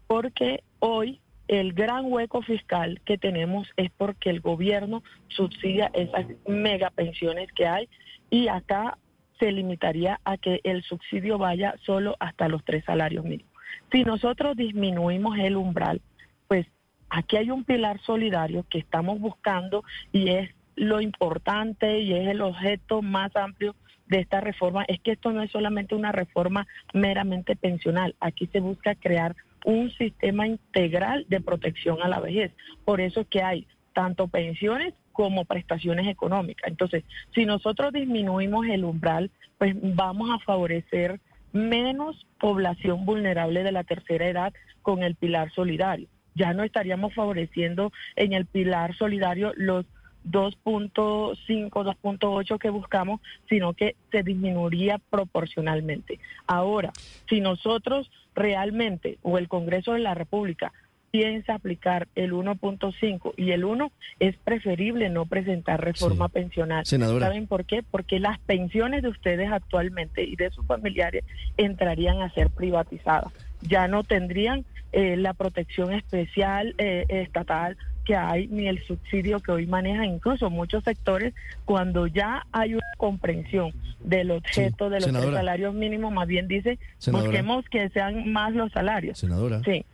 porque 0.08 0.64
hoy 0.80 1.22
el 1.48 1.74
gran 1.74 2.06
hueco 2.06 2.42
fiscal 2.42 3.02
que 3.06 3.18
tenemos 3.18 3.68
es 3.78 3.92
porque 3.98 4.30
el 4.30 4.40
gobierno 4.40 5.04
subsidia 5.28 5.92
esas 5.94 6.26
mega 6.48 6.90
pensiones 6.90 7.52
que 7.54 7.68
hay 7.68 7.90
y 8.30 8.48
acá 8.48 8.98
se 9.40 9.52
limitaría 9.52 10.20
a 10.24 10.38
que 10.38 10.62
el 10.64 10.84
subsidio 10.84 11.38
vaya 11.38 11.76
solo 11.86 12.16
hasta 12.20 12.48
los 12.48 12.64
tres 12.64 12.86
salarios 12.86 13.26
mínimos. 13.26 13.52
Si 13.92 14.04
nosotros 14.04 14.56
disminuimos 14.56 15.38
el 15.38 15.58
umbral, 15.58 16.02
pues 16.48 16.66
aquí 17.10 17.38
hay 17.38 17.52
un 17.52 17.64
pilar 17.64 18.00
solidario 18.02 18.66
que 18.70 18.80
estamos 18.80 19.20
buscando 19.20 19.84
y 20.12 20.30
es 20.30 20.50
lo 20.76 21.02
importante 21.02 22.00
y 22.00 22.14
es 22.14 22.28
el 22.28 22.42
objeto 22.42 23.02
más 23.02 23.36
amplio 23.36 23.76
de 24.08 24.20
esta 24.20 24.42
reforma, 24.42 24.84
es 24.88 25.00
que 25.00 25.12
esto 25.12 25.32
no 25.32 25.42
es 25.42 25.52
solamente 25.52 25.96
una 25.96 26.12
reforma 26.12 26.68
meramente 26.94 27.56
pensional, 27.56 28.16
aquí 28.20 28.48
se 28.48 28.60
busca 28.60 28.96
crear 28.96 29.36
un 29.66 29.92
sistema 29.92 30.48
integral 30.48 31.26
de 31.30 31.42
protección 31.42 32.02
a 32.02 32.08
la 32.08 32.20
vejez. 32.20 32.52
Por 32.86 33.02
eso 33.02 33.22
es 33.22 33.28
que 33.28 33.42
hay 33.42 33.68
tanto 33.94 34.28
pensiones 34.28 34.94
como 35.12 35.46
prestaciones 35.46 36.08
económicas. 36.08 36.70
Entonces, 36.70 37.04
si 37.34 37.46
nosotros 37.46 37.94
disminuimos 37.94 38.66
el 38.68 38.84
umbral, 38.84 39.32
pues 39.58 39.76
vamos 39.80 40.30
a 40.32 40.40
favorecer 40.40 41.20
menos 41.52 42.26
población 42.40 43.06
vulnerable 43.06 43.64
de 43.64 43.72
la 43.72 43.84
tercera 43.84 44.28
edad 44.28 44.54
con 44.82 45.04
el 45.04 45.16
pilar 45.16 45.52
solidario. 45.54 46.08
Ya 46.36 46.54
no 46.54 46.64
estaríamos 46.64 47.14
favoreciendo 47.14 47.92
en 48.16 48.34
el 48.34 48.48
pilar 48.48 48.96
solidario 48.98 49.54
los 49.56 49.86
2.5, 50.30 51.70
2.8 51.70 52.60
que 52.60 52.70
buscamos, 52.70 53.22
sino 53.50 53.74
que 53.74 53.96
se 54.12 54.24
disminuiría 54.24 55.00
proporcionalmente. 55.10 56.20
Ahora, 56.48 56.92
si 57.30 57.42
nosotros 57.42 58.10
realmente 58.36 59.18
o 59.22 59.38
el 59.38 59.48
Congreso 59.48 59.94
de 59.94 60.00
la 60.00 60.14
República 60.14 60.72
piensa 61.14 61.54
aplicar 61.54 62.08
el 62.16 62.34
1.5 62.34 63.34
y 63.38 63.52
el 63.52 63.66
1 63.66 63.92
es 64.20 64.36
preferible 64.38 65.10
no 65.10 65.28
presentar 65.28 65.80
reforma 65.80 66.28
pensional. 66.28 66.88
¿Saben 66.88 67.46
por 67.46 67.66
qué? 67.66 67.84
Porque 67.84 68.20
las 68.20 68.40
pensiones 68.40 69.04
de 69.04 69.10
ustedes 69.10 69.52
actualmente 69.52 70.24
y 70.24 70.36
de 70.36 70.50
sus 70.50 70.66
familiares 70.66 71.24
entrarían 71.56 72.24
a 72.24 72.32
ser 72.32 72.50
privatizadas. 72.50 73.32
Ya 73.62 73.88
no 73.88 74.04
tendrían 74.04 74.66
eh, 74.92 75.16
la 75.16 75.36
protección 75.36 75.94
especial 75.94 76.74
eh, 76.80 77.06
estatal 77.10 77.78
que 78.04 78.16
hay 78.16 78.48
ni 78.48 78.68
el 78.68 78.84
subsidio 78.84 79.40
que 79.40 79.52
hoy 79.52 79.66
maneja 79.66 80.06
incluso 80.06 80.50
muchos 80.50 80.84
sectores 80.84 81.34
cuando 81.66 82.08
ya 82.08 82.46
hay 82.52 82.76
una 82.76 82.84
comprensión 82.98 83.72
del 84.04 84.32
objeto 84.32 84.90
de 84.90 85.00
los 85.00 85.12
salarios 85.12 85.74
mínimos 85.74 86.12
más 86.12 86.28
bien 86.28 86.48
dice 86.48 86.78
busquemos 87.12 87.66
que 87.70 87.90
sean 87.90 88.32
más 88.32 88.54
los 88.54 88.72
salarios. 88.72 89.20
Senadora. 89.20 89.62
Sí. 89.64 89.86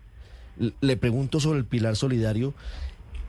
Le 0.82 0.98
pregunto 0.98 1.40
sobre 1.40 1.60
el 1.60 1.66
pilar 1.66 1.96
solidario, 1.96 2.54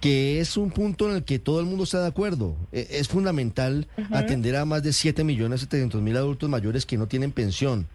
que 0.01 0.41
es 0.41 0.57
un 0.57 0.71
punto 0.71 1.09
en 1.09 1.17
el 1.17 1.25
que 1.25 1.39
todo 1.39 1.61
el 1.61 1.67
mundo 1.67 1.85
está 1.85 2.01
de 2.01 2.09
acuerdo. 2.09 2.57
E, 2.73 2.87
es 2.91 3.09
fundamental 3.09 3.87
atender 4.11 4.57
a 4.57 4.65
más 4.65 4.83
de 4.83 4.93
7 4.93 5.23
millones 5.25 5.61
700 5.61 6.01
mil 6.01 6.17
adultos 6.17 6.49
mayores 6.49 6.87
que 6.87 6.97
no 6.97 7.07
tienen 7.07 7.33
pensión. 7.33 7.87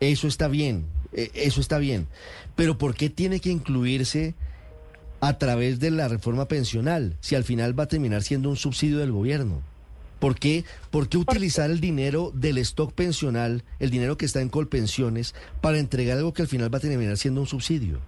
Eso 0.00 0.26
está 0.26 0.48
bien, 0.48 0.84
e, 1.12 1.30
eso 1.34 1.60
está 1.60 1.78
bien. 1.78 2.08
Pero 2.56 2.76
¿por 2.76 2.94
qué 2.94 3.08
tiene 3.08 3.40
que 3.40 3.50
incluirse 3.50 4.34
a 5.28 5.38
través 5.38 5.80
de 5.80 5.90
la 5.90 6.08
reforma 6.08 6.48
pensional 6.48 7.16
si 7.20 7.34
al 7.34 7.44
final 7.44 7.78
va 7.78 7.84
a 7.84 7.88
terminar 7.88 8.22
siendo 8.22 8.50
un 8.50 8.56
subsidio 8.56 8.98
del 8.98 9.12
gobierno? 9.12 9.62
¿Por 10.18 10.38
qué, 10.38 10.64
¿Por 10.90 11.08
qué 11.08 11.18
utilizar 11.18 11.70
el 11.70 11.80
dinero 11.80 12.30
del 12.34 12.58
stock 12.58 12.92
pensional, 12.92 13.62
el 13.78 13.90
dinero 13.90 14.16
que 14.16 14.26
está 14.26 14.40
en 14.40 14.48
Colpensiones, 14.48 15.34
para 15.60 15.78
entregar 15.78 16.18
algo 16.18 16.32
que 16.32 16.42
al 16.42 16.48
final 16.48 16.72
va 16.72 16.78
a 16.78 16.80
terminar 16.80 17.16
siendo 17.16 17.40
un 17.40 17.46
subsidio? 17.46 18.00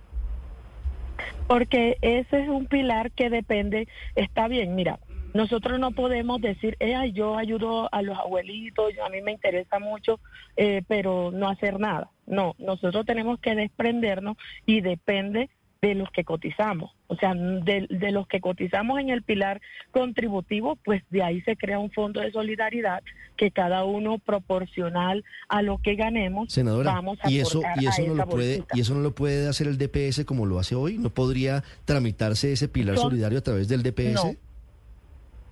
Porque 1.46 1.96
ese 2.00 2.42
es 2.42 2.48
un 2.48 2.66
pilar 2.66 3.10
que 3.12 3.30
depende, 3.30 3.88
está 4.14 4.48
bien, 4.48 4.74
mira, 4.74 4.98
nosotros 5.34 5.78
no 5.78 5.92
podemos 5.92 6.40
decir, 6.40 6.76
eh, 6.80 7.12
yo 7.12 7.36
ayudo 7.36 7.88
a 7.92 8.02
los 8.02 8.18
abuelitos, 8.18 8.92
a 9.04 9.08
mí 9.10 9.20
me 9.22 9.32
interesa 9.32 9.78
mucho, 9.78 10.18
eh, 10.56 10.82
pero 10.88 11.30
no 11.30 11.48
hacer 11.48 11.78
nada. 11.78 12.10
No, 12.26 12.54
nosotros 12.58 13.04
tenemos 13.04 13.38
que 13.40 13.54
desprendernos 13.54 14.36
y 14.64 14.80
depende 14.80 15.50
de 15.82 15.94
los 15.94 16.10
que 16.10 16.24
cotizamos. 16.24 16.95
O 17.08 17.16
sea, 17.16 17.34
de, 17.34 17.86
los 18.10 18.26
que 18.26 18.40
cotizamos 18.40 18.98
en 18.98 19.10
el 19.10 19.22
pilar 19.22 19.60
contributivo, 19.92 20.76
pues 20.76 21.02
de 21.10 21.22
ahí 21.22 21.40
se 21.42 21.56
crea 21.56 21.78
un 21.78 21.90
fondo 21.90 22.20
de 22.20 22.32
solidaridad 22.32 23.02
que 23.36 23.50
cada 23.50 23.84
uno 23.84 24.18
proporcional 24.18 25.24
a 25.48 25.62
lo 25.62 25.78
que 25.78 25.94
ganemos 25.94 26.56
vamos 26.84 27.18
a 27.22 27.30
y 27.30 27.38
eso 27.38 27.62
y 27.76 27.86
eso 27.86 28.02
no 28.06 28.14
lo 28.14 28.26
puede 28.26 28.64
y 28.74 28.80
eso 28.80 28.94
no 28.94 29.00
lo 29.00 29.14
puede 29.14 29.46
hacer 29.46 29.66
el 29.68 29.78
DPS 29.78 30.24
como 30.24 30.46
lo 30.46 30.58
hace 30.58 30.74
hoy, 30.74 30.98
no 30.98 31.10
podría 31.10 31.62
tramitarse 31.84 32.52
ese 32.52 32.66
pilar 32.66 32.96
solidario 32.96 33.38
a 33.38 33.42
través 33.42 33.68
del 33.68 33.82
DPS. 33.82 34.36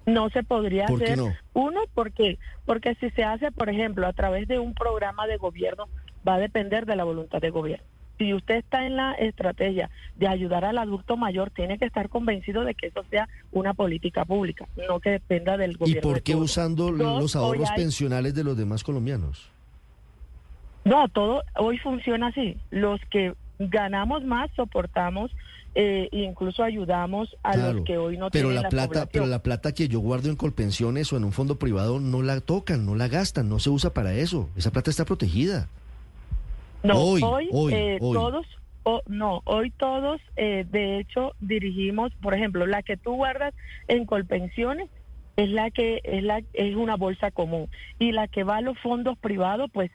No. 0.07 0.29
se 0.31 0.43
podría 0.43 0.87
¿Por 0.87 1.03
hacer. 1.03 1.19
No? 1.19 1.33
Uno, 1.53 1.81
porque 1.95 2.39
porque 2.67 2.95
si 2.97 3.11
se 3.11 3.23
hace, 3.23 3.53
por 3.53 3.69
ejemplo, 3.69 4.07
a 4.07 4.13
través 4.13 4.49
de 4.49 4.59
un 4.59 4.75
programa 4.75 5.27
de 5.27 5.37
gobierno, 5.37 5.89
va 6.27 6.35
a 6.35 6.39
depender 6.39 6.87
de 6.87 6.97
la 6.97 7.05
voluntad 7.05 7.41
del 7.41 7.53
gobierno 7.53 7.94
si 8.19 8.35
usted 8.35 8.57
está 8.57 8.87
en 8.87 8.97
la 8.97 9.13
estrategia 9.13 9.91
de 10.17 10.29
ayudar 10.29 10.65
al 10.65 10.79
adulto 10.79 11.17
mayor, 11.17 11.51
tiene 11.51 11.79
que 11.79 11.85
estar 11.85 12.09
convencido 12.09 12.65
de 12.65 12.75
que 12.75 12.89
eso 12.89 13.05
sea 13.11 13.29
una 13.53 13.75
política 13.75 14.25
pública, 14.25 14.67
no 14.89 15.01
que 15.01 15.11
dependa 15.11 15.57
del 15.57 15.77
gobierno. 15.77 16.01
¿Y 16.01 16.03
por 16.03 16.23
qué 16.23 16.35
usando 16.35 16.91
los 16.91 17.37
ahorros 17.37 17.71
pensionales 17.73 18.35
de 18.35 18.45
los 18.45 18.57
demás 18.57 18.85
colombianos? 18.85 19.51
No, 20.85 21.09
todo 21.09 21.43
hoy 21.57 21.79
funciona 21.79 22.27
así. 22.27 22.59
Los 22.71 23.01
que 23.11 23.35
ganamos 23.59 24.23
más 24.25 24.51
soportamos 24.55 25.31
eh, 25.77 26.09
incluso 26.13 26.63
ayudamos 26.63 27.37
a 27.43 27.57
los 27.57 27.85
que 27.85 27.99
hoy 27.99 28.17
no 28.17 28.31
pero 28.31 28.49
tienen 28.51 28.63
la, 28.63 28.69
plata 28.69 29.07
pero 29.07 29.27
la 29.27 29.43
plata 29.43 29.73
que 29.73 29.89
yo 29.89 29.99
guardo 29.99 30.29
en 30.29 30.37
colpensiones 30.37 31.13
o 31.13 31.17
en 31.17 31.25
un 31.25 31.33
fondo 31.33 31.59
privado 31.59 31.99
no 31.99 32.23
la 32.23 32.41
tocan 32.41 32.87
no 32.87 32.95
la 32.95 33.09
gastan 33.09 33.49
no 33.49 33.59
se 33.59 33.71
usa 33.71 33.93
para 33.93 34.15
eso 34.15 34.49
esa 34.57 34.71
plata 34.71 34.91
está 34.91 35.05
protegida 35.05 35.69
no, 36.85 36.99
hoy, 37.01 37.49
eh, 37.73 37.99
todos, 38.01 38.47
no, 39.07 39.43
hoy 39.45 39.71
todos, 39.71 40.21
eh, 40.37 40.65
de 40.71 40.99
hecho, 40.99 41.35
dirigimos, 41.41 42.13
por 42.23 42.35
ejemplo, 42.35 42.67
la 42.67 42.83
que 42.83 42.97
tú 42.97 43.15
guardas 43.15 43.55
en 43.89 44.07
Colpensiones 44.07 44.89
es 45.37 45.49
la 45.49 45.71
que 45.71 46.01
es 46.05 46.23
la 46.23 46.43
es 46.53 46.77
una 46.77 46.97
bolsa 46.97 47.31
común. 47.31 47.69
Y 47.99 48.13
la 48.13 48.29
que 48.29 48.45
va 48.45 48.59
a 48.59 48.61
los 48.61 48.79
fondos 48.79 49.19
privados, 49.19 49.71
pues 49.73 49.91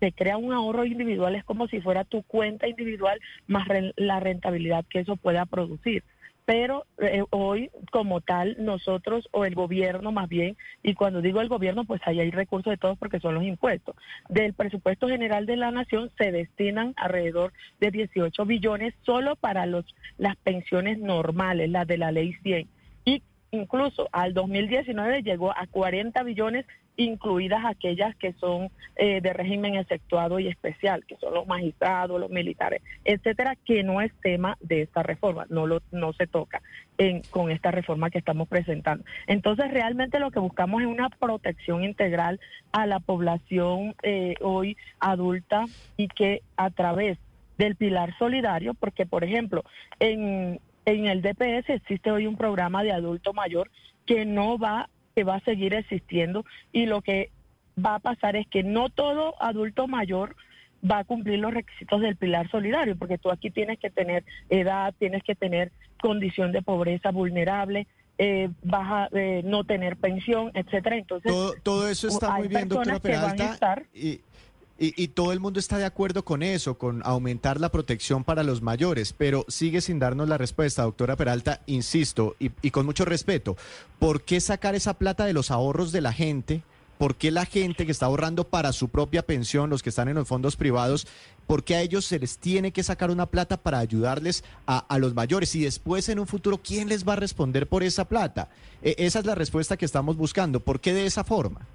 se 0.00 0.12
crea 0.12 0.36
un 0.36 0.52
ahorro 0.52 0.84
individual, 0.84 1.34
es 1.34 1.44
como 1.44 1.66
si 1.66 1.80
fuera 1.80 2.04
tu 2.04 2.22
cuenta 2.22 2.68
individual 2.68 3.18
más 3.46 3.66
la 3.96 4.20
rentabilidad 4.20 4.84
que 4.84 5.00
eso 5.00 5.16
pueda 5.16 5.46
producir 5.46 6.04
pero 6.44 6.84
eh, 6.98 7.22
hoy 7.30 7.70
como 7.90 8.20
tal 8.20 8.56
nosotros 8.58 9.28
o 9.32 9.44
el 9.44 9.54
gobierno 9.54 10.12
más 10.12 10.28
bien, 10.28 10.56
y 10.82 10.94
cuando 10.94 11.22
digo 11.22 11.40
el 11.40 11.48
gobierno 11.48 11.84
pues 11.84 12.00
ahí 12.04 12.20
hay 12.20 12.30
recursos 12.30 12.70
de 12.70 12.76
todos 12.76 12.98
porque 12.98 13.20
son 13.20 13.34
los 13.34 13.44
impuestos, 13.44 13.96
del 14.28 14.52
presupuesto 14.52 15.08
general 15.08 15.46
de 15.46 15.56
la 15.56 15.70
nación 15.70 16.10
se 16.18 16.32
destinan 16.32 16.92
alrededor 16.96 17.52
de 17.80 17.90
18 17.90 18.44
billones 18.44 18.94
solo 19.02 19.36
para 19.36 19.66
los 19.66 19.84
las 20.18 20.36
pensiones 20.36 20.98
normales, 20.98 21.70
las 21.70 21.86
de 21.86 21.98
la 21.98 22.12
ley 22.12 22.34
100. 22.42 22.68
Y 23.04 23.22
incluso 23.50 24.08
al 24.12 24.34
2019 24.34 25.22
llegó 25.22 25.50
a 25.50 25.66
40 25.66 26.22
billones 26.22 26.66
incluidas 26.96 27.64
aquellas 27.64 28.14
que 28.16 28.32
son 28.34 28.70
eh, 28.96 29.20
de 29.20 29.32
régimen 29.32 29.74
exceptuado 29.74 30.38
y 30.38 30.48
especial, 30.48 31.04
que 31.06 31.16
son 31.16 31.34
los 31.34 31.46
magistrados, 31.46 32.20
los 32.20 32.30
militares, 32.30 32.82
etcétera, 33.04 33.56
que 33.64 33.82
no 33.82 34.00
es 34.00 34.12
tema 34.22 34.56
de 34.60 34.82
esta 34.82 35.02
reforma, 35.02 35.46
no 35.48 35.66
lo 35.66 35.80
no 35.90 36.12
se 36.12 36.26
toca 36.26 36.62
en, 36.98 37.22
con 37.30 37.50
esta 37.50 37.70
reforma 37.70 38.10
que 38.10 38.18
estamos 38.18 38.48
presentando. 38.48 39.04
Entonces, 39.26 39.70
realmente 39.70 40.20
lo 40.20 40.30
que 40.30 40.38
buscamos 40.38 40.82
es 40.82 40.88
una 40.88 41.08
protección 41.10 41.84
integral 41.84 42.40
a 42.72 42.86
la 42.86 43.00
población 43.00 43.94
eh, 44.02 44.34
hoy 44.40 44.76
adulta 45.00 45.64
y 45.96 46.08
que 46.08 46.42
a 46.56 46.70
través 46.70 47.18
del 47.58 47.76
pilar 47.76 48.16
solidario, 48.18 48.74
porque 48.74 49.06
por 49.06 49.24
ejemplo, 49.24 49.64
en, 50.00 50.60
en 50.84 51.06
el 51.06 51.22
DPS 51.22 51.68
existe 51.70 52.10
hoy 52.10 52.26
un 52.26 52.36
programa 52.36 52.82
de 52.82 52.92
adulto 52.92 53.32
mayor 53.32 53.70
que 54.06 54.24
no 54.24 54.58
va 54.58 54.88
que 55.14 55.24
va 55.24 55.36
a 55.36 55.40
seguir 55.40 55.74
existiendo 55.74 56.44
y 56.72 56.86
lo 56.86 57.00
que 57.02 57.30
va 57.84 57.96
a 57.96 57.98
pasar 58.00 58.36
es 58.36 58.46
que 58.48 58.62
no 58.62 58.88
todo 58.88 59.34
adulto 59.40 59.86
mayor 59.86 60.36
va 60.88 60.98
a 60.98 61.04
cumplir 61.04 61.38
los 61.38 61.54
requisitos 61.54 62.00
del 62.02 62.16
pilar 62.16 62.50
solidario, 62.50 62.96
porque 62.96 63.16
tú 63.16 63.30
aquí 63.30 63.50
tienes 63.50 63.78
que 63.78 63.90
tener 63.90 64.24
edad, 64.50 64.92
tienes 64.98 65.22
que 65.22 65.34
tener 65.34 65.72
condición 66.00 66.52
de 66.52 66.60
pobreza 66.62 67.10
vulnerable, 67.10 67.86
eh, 68.18 68.50
vas 68.62 69.10
a 69.12 69.18
eh, 69.18 69.42
no 69.44 69.64
tener 69.64 69.96
pensión, 69.96 70.50
etcétera. 70.54 70.96
Entonces 70.96 71.32
todo, 71.32 71.54
todo 71.62 71.88
eso 71.88 72.08
está 72.08 72.36
muy 72.36 72.48
bien, 72.48 72.68
doctora 72.68 72.98
personas 73.00 73.02
que 73.02 73.08
van 73.12 73.24
a 73.24 73.34
Peralta. 73.34 73.54
estar- 73.54 73.84
Y, 73.94 74.20
y- 74.78 75.00
y 75.02 75.08
todo 75.08 75.32
el 75.32 75.40
mundo 75.40 75.60
está 75.60 75.78
de 75.78 75.84
acuerdo 75.84 76.24
con 76.24 76.42
eso, 76.42 76.76
con 76.78 77.00
aumentar 77.04 77.60
la 77.60 77.70
protección 77.70 78.24
para 78.24 78.42
los 78.42 78.60
mayores, 78.62 79.12
pero 79.16 79.44
sigue 79.48 79.80
sin 79.80 79.98
darnos 79.98 80.28
la 80.28 80.38
respuesta, 80.38 80.82
doctora 80.82 81.16
Peralta, 81.16 81.60
insisto, 81.66 82.34
y, 82.38 82.50
con 82.70 82.84
mucho 82.86 83.04
respeto. 83.04 83.56
¿Por 83.98 84.22
qué 84.22 84.40
sacar 84.40 84.74
esa 84.74 84.94
plata 84.94 85.24
de 85.26 85.32
los 85.32 85.50
ahorros 85.50 85.92
de 85.92 86.00
la 86.00 86.12
gente? 86.12 86.62
¿Por 86.98 87.16
qué 87.16 87.30
la 87.32 87.44
gente 87.44 87.86
que 87.86 87.92
está 87.92 88.06
ahorrando 88.06 88.44
para 88.44 88.72
su 88.72 88.88
propia 88.88 89.22
pensión, 89.26 89.68
los 89.68 89.82
que 89.82 89.90
están 89.90 90.08
en 90.08 90.14
los 90.14 90.28
fondos 90.28 90.54
privados, 90.56 91.06
por 91.48 91.64
qué 91.64 91.74
a 91.74 91.82
ellos 91.82 92.04
se 92.04 92.18
les 92.20 92.38
tiene 92.38 92.70
que 92.72 92.84
sacar 92.84 93.10
una 93.10 93.26
plata 93.26 93.56
para 93.56 93.80
ayudarles 93.80 94.44
a, 94.66 94.78
a 94.78 94.98
los 94.98 95.12
mayores? 95.12 95.54
Y 95.56 95.60
después 95.64 96.08
en 96.08 96.20
un 96.20 96.26
futuro, 96.28 96.58
¿quién 96.62 96.88
les 96.88 97.06
va 97.06 97.14
a 97.14 97.16
responder 97.16 97.66
por 97.68 97.82
esa 97.82 98.04
plata? 98.08 98.48
E- 98.80 98.94
esa 98.98 99.18
es 99.18 99.24
la 99.26 99.34
respuesta 99.34 99.76
que 99.76 99.84
estamos 99.84 100.16
buscando. 100.16 100.60
¿Por 100.60 100.80
qué 100.80 100.94
de 100.94 101.04
esa 101.04 101.24
forma? 101.24 101.66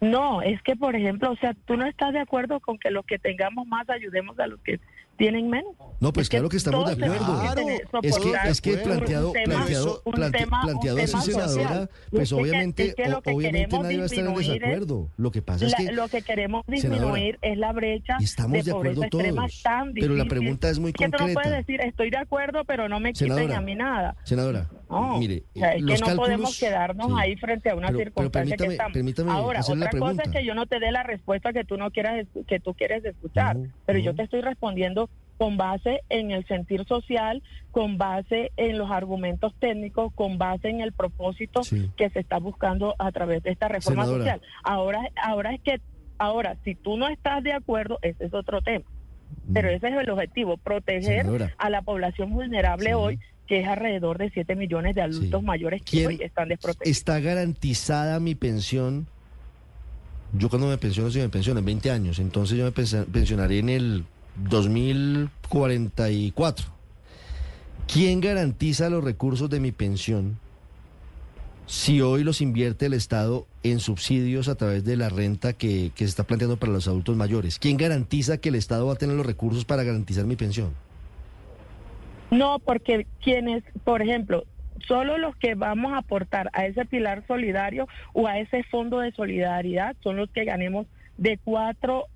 No, 0.00 0.42
es 0.42 0.60
que, 0.62 0.76
por 0.76 0.94
ejemplo, 0.94 1.30
o 1.30 1.36
sea, 1.36 1.54
tú 1.64 1.76
no 1.76 1.86
estás 1.86 2.12
de 2.12 2.20
acuerdo 2.20 2.60
con 2.60 2.78
que 2.78 2.90
los 2.90 3.04
que 3.06 3.18
tengamos 3.18 3.66
más 3.66 3.88
ayudemos 3.88 4.38
a 4.38 4.46
los 4.46 4.60
que 4.60 4.80
tienen 5.16 5.48
menos. 5.48 5.74
No, 5.98 6.12
pues 6.12 6.24
Es 6.24 6.28
que 6.28 6.36
claro 6.36 6.48
que 6.50 6.56
estamos 6.58 6.86
de 6.86 7.04
acuerdo. 7.04 7.42
que 7.42 7.54
tener- 7.54 7.82
Es 8.02 8.18
que, 8.18 8.32
es 8.50 8.60
que 8.60 8.72
un 8.74 8.82
planteado, 8.82 9.32
tema- 9.32 9.64
planteado, 9.64 10.02
planteado 10.62 10.98
así, 11.02 11.32
senadora, 11.32 11.88
pues 12.10 12.22
es 12.24 12.28
que- 12.28 12.34
obviamente, 12.34 12.94
que 12.94 13.02
que 13.02 13.30
obviamente 13.32 13.78
nadie 13.78 13.96
va 13.96 14.02
a 14.02 14.06
estar 14.06 14.26
en 14.26 14.34
desacuerdo. 14.34 15.08
Lo 15.16 15.30
que 15.30 15.40
pasa 15.42 15.64
es 15.64 15.72
La- 15.72 15.78
que 15.78 15.92
lo 15.92 16.08
que 16.08 16.20
queremos 16.22 16.64
senadora, 16.66 16.98
disminuir 17.00 17.38
es 17.40 17.56
la 17.56 17.72
brecha 17.72 18.16
y 18.20 18.24
estamos 18.24 18.52
de 18.64 18.72
pobreza 18.72 18.76
acuerdo 18.76 19.02
extrema 19.04 19.42
todos, 19.46 19.62
tan 19.62 19.92
pero 19.94 20.14
la 20.14 20.24
pregunta 20.26 20.68
es 20.68 20.78
muy 20.78 20.92
que 20.92 21.06
tú 21.06 21.10
no 21.12 21.18
concreta. 21.18 21.40
puedes 21.40 21.56
decir 21.58 21.80
estoy 21.80 22.10
de 22.10 22.18
acuerdo 22.18 22.64
pero 22.66 22.88
no 22.90 23.00
me 23.00 23.12
quiten 23.14 23.28
Senadora, 23.28 23.56
a 23.56 23.60
mí 23.62 23.74
nada. 23.74 24.16
senadora, 24.24 24.68
No, 24.90 25.18
mire, 25.18 25.42
o 25.54 25.58
sea, 25.58 25.72
es 25.72 25.82
los 25.82 25.94
que 25.94 26.00
no 26.00 26.06
cálculos, 26.06 26.28
podemos 26.28 26.58
quedarnos 26.60 27.06
sí. 27.08 27.12
ahí 27.18 27.36
frente 27.36 27.70
a 27.70 27.74
una 27.74 27.86
Pero- 27.88 27.98
pero 27.98 28.04
circunstancia 28.10 28.56
que 28.56 28.62
permítame- 28.64 28.72
estamos. 28.74 28.92
permítame 28.92 29.30
Ahora, 29.32 29.58
hacerle 29.60 29.80
la 29.80 29.86
otra 29.86 29.98
cosa 30.00 30.22
es 30.24 30.30
que 30.30 30.44
yo 30.44 30.54
no 30.54 30.66
te 30.66 30.78
dé 30.78 30.92
la 30.92 31.02
respuesta 31.02 31.52
que 31.52 31.64
tú 31.64 31.76
no 31.78 31.90
quieras 31.90 32.26
que 32.46 32.60
tú 32.60 32.74
quieres 32.74 33.04
escuchar, 33.04 33.56
pero 33.86 33.98
yo 33.98 34.14
te 34.14 34.22
estoy 34.22 34.42
respondiendo 34.42 35.05
con 35.38 35.56
base 35.56 36.00
en 36.08 36.30
el 36.30 36.46
sentir 36.46 36.84
social, 36.86 37.42
con 37.70 37.98
base 37.98 38.52
en 38.56 38.78
los 38.78 38.90
argumentos 38.90 39.54
técnicos, 39.58 40.12
con 40.14 40.38
base 40.38 40.68
en 40.68 40.80
el 40.80 40.92
propósito 40.92 41.62
Sí. 41.62 41.90
que 41.96 42.08
se 42.10 42.20
está 42.20 42.38
buscando 42.38 42.94
a 42.98 43.12
través 43.12 43.42
de 43.42 43.50
esta 43.50 43.68
reforma 43.68 44.04
Senadora. 44.04 44.24
social. 44.34 44.40
Ahora, 44.64 45.00
ahora 45.22 45.54
es 45.54 45.60
que, 45.60 45.80
ahora, 46.18 46.56
si 46.64 46.74
tú 46.74 46.96
no 46.96 47.08
estás 47.08 47.42
de 47.44 47.52
acuerdo, 47.52 47.98
ese 48.02 48.24
es 48.24 48.34
otro 48.34 48.62
tema. 48.62 48.84
Pero 49.52 49.68
ese 49.68 49.88
es 49.88 49.94
el 49.94 50.08
objetivo, 50.10 50.56
proteger 50.56 51.24
Mm. 51.24 51.28
Senadora. 51.28 51.54
a 51.58 51.70
la 51.70 51.82
población 51.82 52.30
vulnerable 52.32 52.94
hoy, 52.94 53.18
que 53.46 53.60
es 53.60 53.68
alrededor 53.68 54.18
de 54.18 54.30
7 54.30 54.56
millones 54.56 54.94
de 54.96 55.02
adultos 55.02 55.42
mayores 55.42 55.82
que 55.82 55.90
¿Quién 55.90 56.06
hoy 56.08 56.18
están 56.22 56.48
desprotegidos. 56.48 56.96
está 56.98 57.20
garantizada 57.20 58.18
mi 58.20 58.34
pensión. 58.34 59.06
Yo 60.32 60.48
cuando 60.48 60.66
me 60.68 60.78
pensiono, 60.78 61.10
si 61.10 61.20
me 61.20 61.28
pensiono 61.28 61.60
en 61.60 61.66
20 61.66 61.90
años, 61.90 62.18
entonces 62.18 62.58
yo 62.58 62.64
me 62.64 62.72
pensionaré 62.72 63.58
en 63.60 63.68
el 63.68 64.04
2044. 64.36 66.66
¿Quién 67.92 68.20
garantiza 68.20 68.90
los 68.90 69.04
recursos 69.04 69.48
de 69.48 69.60
mi 69.60 69.72
pensión 69.72 70.38
si 71.66 72.00
hoy 72.00 72.24
los 72.24 72.40
invierte 72.40 72.86
el 72.86 72.94
Estado 72.94 73.46
en 73.62 73.80
subsidios 73.80 74.48
a 74.48 74.54
través 74.54 74.84
de 74.84 74.96
la 74.96 75.08
renta 75.08 75.52
que, 75.52 75.90
que 75.94 76.04
se 76.04 76.10
está 76.10 76.24
planteando 76.24 76.56
para 76.56 76.72
los 76.72 76.88
adultos 76.88 77.16
mayores? 77.16 77.58
¿Quién 77.58 77.76
garantiza 77.76 78.38
que 78.38 78.50
el 78.50 78.56
Estado 78.56 78.86
va 78.86 78.94
a 78.94 78.96
tener 78.96 79.16
los 79.16 79.26
recursos 79.26 79.64
para 79.64 79.84
garantizar 79.84 80.24
mi 80.24 80.36
pensión? 80.36 80.74
No, 82.30 82.58
porque 82.58 83.06
quienes, 83.22 83.62
por 83.84 84.02
ejemplo, 84.02 84.44
solo 84.86 85.18
los 85.18 85.36
que 85.36 85.54
vamos 85.54 85.92
a 85.92 85.98
aportar 85.98 86.50
a 86.52 86.66
ese 86.66 86.84
pilar 86.84 87.24
solidario 87.26 87.86
o 88.12 88.26
a 88.26 88.38
ese 88.38 88.62
fondo 88.64 88.98
de 88.98 89.12
solidaridad 89.12 89.96
son 90.02 90.16
los 90.16 90.30
que 90.30 90.44
ganemos 90.44 90.86
de 91.18 91.38
cuatro 91.42 92.06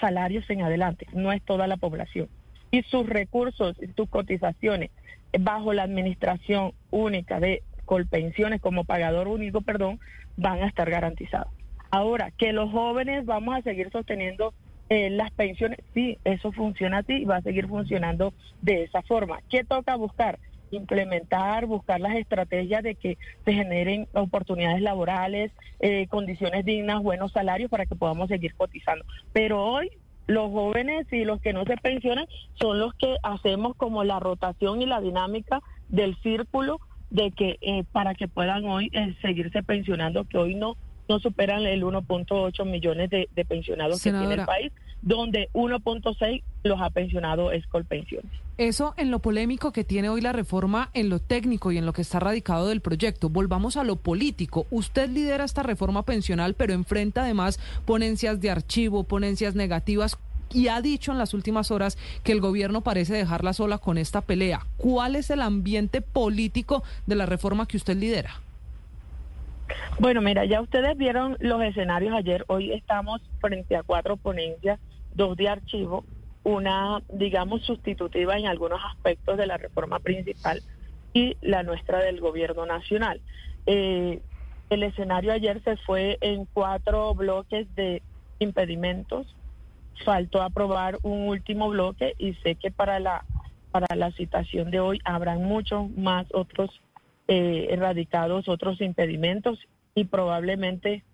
salarios 0.00 0.48
en 0.50 0.62
adelante, 0.62 1.06
no 1.12 1.32
es 1.32 1.42
toda 1.42 1.66
la 1.66 1.76
población. 1.76 2.28
Y 2.70 2.82
sus 2.82 3.08
recursos 3.08 3.76
sus 3.96 4.08
cotizaciones 4.08 4.90
bajo 5.38 5.72
la 5.72 5.82
administración 5.82 6.72
única 6.90 7.40
de 7.40 7.62
Colpensiones 7.84 8.60
como 8.60 8.84
pagador 8.84 9.26
único, 9.26 9.62
perdón, 9.62 9.98
van 10.36 10.62
a 10.62 10.68
estar 10.68 10.88
garantizados. 10.88 11.52
Ahora, 11.90 12.30
que 12.30 12.52
los 12.52 12.70
jóvenes 12.70 13.26
vamos 13.26 13.56
a 13.56 13.62
seguir 13.62 13.90
sosteniendo 13.90 14.54
eh, 14.88 15.10
las 15.10 15.32
pensiones, 15.32 15.78
sí, 15.92 16.18
eso 16.24 16.52
funciona 16.52 16.98
así 16.98 17.14
y 17.14 17.24
va 17.24 17.36
a 17.36 17.42
seguir 17.42 17.66
funcionando 17.66 18.32
de 18.62 18.84
esa 18.84 19.02
forma. 19.02 19.40
¿Qué 19.48 19.64
toca 19.64 19.96
buscar? 19.96 20.38
Implementar, 20.70 21.66
buscar 21.66 22.00
las 22.00 22.16
estrategias 22.16 22.82
de 22.82 22.94
que 22.94 23.18
se 23.44 23.52
generen 23.52 24.08
oportunidades 24.12 24.82
laborales, 24.82 25.52
eh, 25.80 26.06
condiciones 26.08 26.64
dignas, 26.64 27.02
buenos 27.02 27.32
salarios 27.32 27.70
para 27.70 27.86
que 27.86 27.96
podamos 27.96 28.28
seguir 28.28 28.54
cotizando. 28.54 29.04
Pero 29.32 29.64
hoy 29.64 29.90
los 30.26 30.50
jóvenes 30.50 31.06
y 31.12 31.24
los 31.24 31.40
que 31.40 31.52
no 31.52 31.64
se 31.64 31.76
pensionan 31.76 32.26
son 32.54 32.78
los 32.78 32.94
que 32.94 33.16
hacemos 33.22 33.74
como 33.76 34.04
la 34.04 34.20
rotación 34.20 34.80
y 34.80 34.86
la 34.86 35.00
dinámica 35.00 35.60
del 35.88 36.16
círculo 36.22 36.80
de 37.10 37.32
que 37.32 37.58
eh, 37.60 37.84
para 37.90 38.14
que 38.14 38.28
puedan 38.28 38.64
hoy 38.64 38.90
eh, 38.92 39.16
seguirse 39.20 39.62
pensionando, 39.62 40.24
que 40.24 40.38
hoy 40.38 40.54
no 40.54 40.76
no 41.10 41.18
superan 41.18 41.66
el 41.66 41.82
1.8 41.82 42.64
millones 42.64 43.10
de, 43.10 43.28
de 43.34 43.44
pensionados 43.44 44.00
que 44.00 44.12
tiene 44.12 44.34
el 44.34 44.44
país, 44.44 44.70
donde 45.02 45.48
1.6 45.54 46.42
los 46.62 46.80
ha 46.80 46.88
pensionado 46.90 47.50
es 47.50 47.66
Colpensiones. 47.66 48.30
Eso 48.58 48.94
en 48.96 49.10
lo 49.10 49.18
polémico 49.18 49.72
que 49.72 49.82
tiene 49.82 50.08
hoy 50.08 50.20
la 50.20 50.32
reforma, 50.32 50.90
en 50.94 51.08
lo 51.08 51.18
técnico 51.18 51.72
y 51.72 51.78
en 51.78 51.86
lo 51.86 51.92
que 51.92 52.02
está 52.02 52.20
radicado 52.20 52.68
del 52.68 52.80
proyecto. 52.80 53.28
Volvamos 53.28 53.76
a 53.76 53.82
lo 53.82 53.96
político. 53.96 54.66
Usted 54.70 55.10
lidera 55.10 55.44
esta 55.44 55.64
reforma 55.64 56.04
pensional, 56.04 56.54
pero 56.54 56.74
enfrenta 56.74 57.22
además 57.22 57.58
ponencias 57.86 58.40
de 58.40 58.50
archivo, 58.50 59.02
ponencias 59.02 59.56
negativas 59.56 60.16
y 60.52 60.68
ha 60.68 60.80
dicho 60.80 61.10
en 61.10 61.18
las 61.18 61.34
últimas 61.34 61.72
horas 61.72 61.98
que 62.22 62.30
el 62.30 62.40
gobierno 62.40 62.82
parece 62.82 63.14
dejarla 63.14 63.52
sola 63.52 63.78
con 63.78 63.98
esta 63.98 64.20
pelea. 64.20 64.64
¿Cuál 64.76 65.16
es 65.16 65.30
el 65.30 65.42
ambiente 65.42 66.02
político 66.02 66.84
de 67.06 67.16
la 67.16 67.26
reforma 67.26 67.66
que 67.66 67.78
usted 67.78 67.96
lidera? 67.96 68.40
Bueno, 69.98 70.20
mira, 70.20 70.44
ya 70.44 70.60
ustedes 70.60 70.96
vieron 70.96 71.36
los 71.40 71.62
escenarios 71.62 72.14
ayer. 72.14 72.44
Hoy 72.48 72.72
estamos 72.72 73.20
frente 73.40 73.76
a 73.76 73.82
cuatro 73.82 74.16
ponencias, 74.16 74.80
dos 75.14 75.36
de 75.36 75.48
archivo, 75.48 76.04
una, 76.42 77.02
digamos, 77.12 77.62
sustitutiva 77.62 78.38
en 78.38 78.46
algunos 78.46 78.80
aspectos 78.84 79.36
de 79.36 79.46
la 79.46 79.58
reforma 79.58 79.98
principal 79.98 80.62
y 81.12 81.36
la 81.42 81.62
nuestra 81.62 81.98
del 81.98 82.20
gobierno 82.20 82.66
nacional. 82.66 83.20
Eh, 83.66 84.20
el 84.70 84.82
escenario 84.84 85.32
ayer 85.32 85.62
se 85.64 85.76
fue 85.78 86.16
en 86.20 86.46
cuatro 86.46 87.14
bloques 87.14 87.66
de 87.74 88.02
impedimentos. 88.38 89.34
Faltó 90.04 90.40
aprobar 90.40 90.98
un 91.02 91.28
último 91.28 91.68
bloque 91.68 92.14
y 92.16 92.34
sé 92.34 92.54
que 92.54 92.70
para 92.70 93.00
la 93.00 93.24
para 93.70 93.94
la 93.94 94.10
citación 94.12 94.70
de 94.70 94.80
hoy 94.80 95.00
habrán 95.04 95.44
muchos 95.44 95.90
más 95.90 96.26
otros 96.32 96.70
eh, 97.32 97.68
erradicados, 97.70 98.48
otros 98.48 98.80
impedimentos 98.80 99.60
y 99.94 100.06
probablemente 100.06 101.04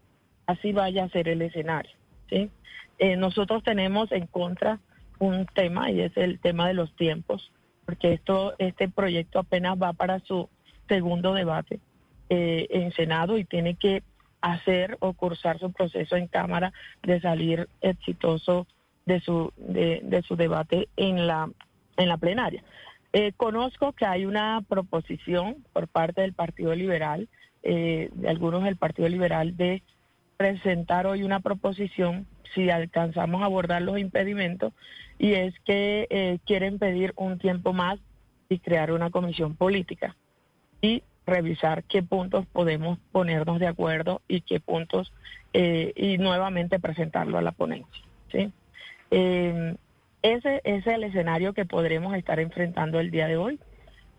así 0.47 0.73
vaya 0.73 1.05
a 1.05 1.11
ser 1.11 1.29
el 1.29 1.43
escenario. 1.43 1.93
¿sí? 2.31 2.51
Eh, 2.99 3.17
nosotros 3.17 3.63
tenemos 3.63 4.11
en 4.13 4.27
contra 4.27 4.81
un 5.19 5.45
tema 5.45 5.91
y 5.91 6.01
es 6.01 6.17
el 6.17 6.41
tema 6.41 6.69
de 6.69 6.73
los 6.73 6.97
tiempos, 6.97 7.53
porque 7.85 8.15
esto 8.15 8.55
este 8.59 8.89
proyecto 8.89 9.41
apenas 9.41 9.77
va 9.77 9.93
para 9.93 10.21
su 10.21 10.49
segundo 10.89 11.35
debate 11.35 11.81
eh, 12.31 12.67
en 12.71 12.93
Senado 12.93 13.37
y 13.37 13.45
tiene 13.45 13.75
que 13.75 14.03
hacer 14.41 14.97
o 15.01 15.13
cursar 15.13 15.59
su 15.59 15.71
proceso 15.71 16.17
en 16.17 16.29
Cámara 16.29 16.73
de 17.03 17.21
salir 17.21 17.69
exitoso 17.83 18.67
de 19.05 19.21
su 19.21 19.53
de, 19.59 20.01
de 20.03 20.23
su 20.23 20.35
debate 20.35 20.89
en 20.97 21.27
la 21.27 21.51
en 21.99 22.09
la 22.09 22.17
plenaria. 22.17 22.65
Eh, 23.13 23.33
conozco 23.37 23.93
que 23.93 24.05
hay 24.05 24.27
una 24.27 24.63
proposición 24.69 25.65
por 25.73 25.89
parte 25.89 26.21
del 26.21 26.33
Partido 26.33 26.75
Liberal, 26.75 27.29
eh, 27.63 28.11
de 28.13 28.29
algunos 28.29 28.65
del 28.65 28.77
Partido 28.77 29.09
Liberal, 29.09 29.57
de 29.57 29.83
presentar 30.37 31.07
hoy 31.07 31.23
una 31.23 31.41
proposición, 31.41 32.27
si 32.55 32.71
alcanzamos 32.71 33.43
a 33.43 33.47
abordar 33.47 33.83
los 33.83 33.99
impedimentos, 33.99 34.73
y 35.19 35.33
es 35.33 35.55
que 35.61 36.07
eh, 36.11 36.39
quieren 36.45 36.79
pedir 36.79 37.13
un 37.17 37.39
tiempo 37.39 37.73
más 37.73 37.99
y 38.49 38.59
crear 38.59 38.93
una 38.93 39.11
comisión 39.11 39.57
política 39.57 40.15
y 40.81 41.03
revisar 41.27 41.85
qué 41.85 42.03
puntos 42.03 42.47
podemos 42.47 42.99
ponernos 43.13 43.59
de 43.59 43.67
acuerdo 43.67 44.23
y 44.29 44.43
qué 44.43 44.61
puntos 44.61 45.13
eh, 45.53 45.93
y 45.97 46.19
nuevamente 46.19 46.79
presentarlo 46.79 47.39
a 47.39 47.43
la 47.43 47.53
ponencia. 47.53 48.03
¿sí? 48.31 48.53
Ese, 50.23 50.61
es 50.65 50.87
el 50.87 51.05
escenario 51.05 51.53
que 51.53 51.65
podremos 51.65 52.15
estar 52.17 52.41
enfrentando 52.41 53.01
el 53.01 53.11
día 53.11 53.29
de 53.29 53.37
hoy. 53.37 53.61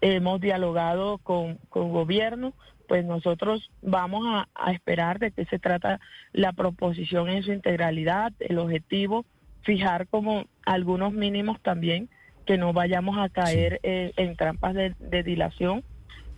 Hemos 0.01 0.39
dialogado 0.39 1.17
con, 1.17 1.57
con 1.69 1.91
gobierno, 1.91 2.53
pues 2.87 3.03
nosotros 3.03 3.69
vamos 3.81 4.23
a, 4.27 4.47
a, 4.55 4.71
esperar 4.71 5.19
de 5.19 5.31
qué 5.31 5.45
se 5.45 5.59
trata 5.59 5.99
la 6.31 6.53
proposición 6.53 7.29
en 7.29 7.43
su 7.43 7.51
integralidad, 7.51 8.31
el 8.39 8.59
objetivo, 8.59 9.25
fijar 9.63 10.07
como 10.07 10.45
algunos 10.65 11.11
mínimos 11.13 11.59
también, 11.61 12.09
que 12.45 12.57
no 12.57 12.73
vayamos 12.73 13.17
a 13.17 13.29
caer 13.29 13.79
eh, 13.83 14.13
en 14.15 14.35
trampas 14.37 14.73
de, 14.73 14.95
de, 14.99 15.23
dilación, 15.23 15.83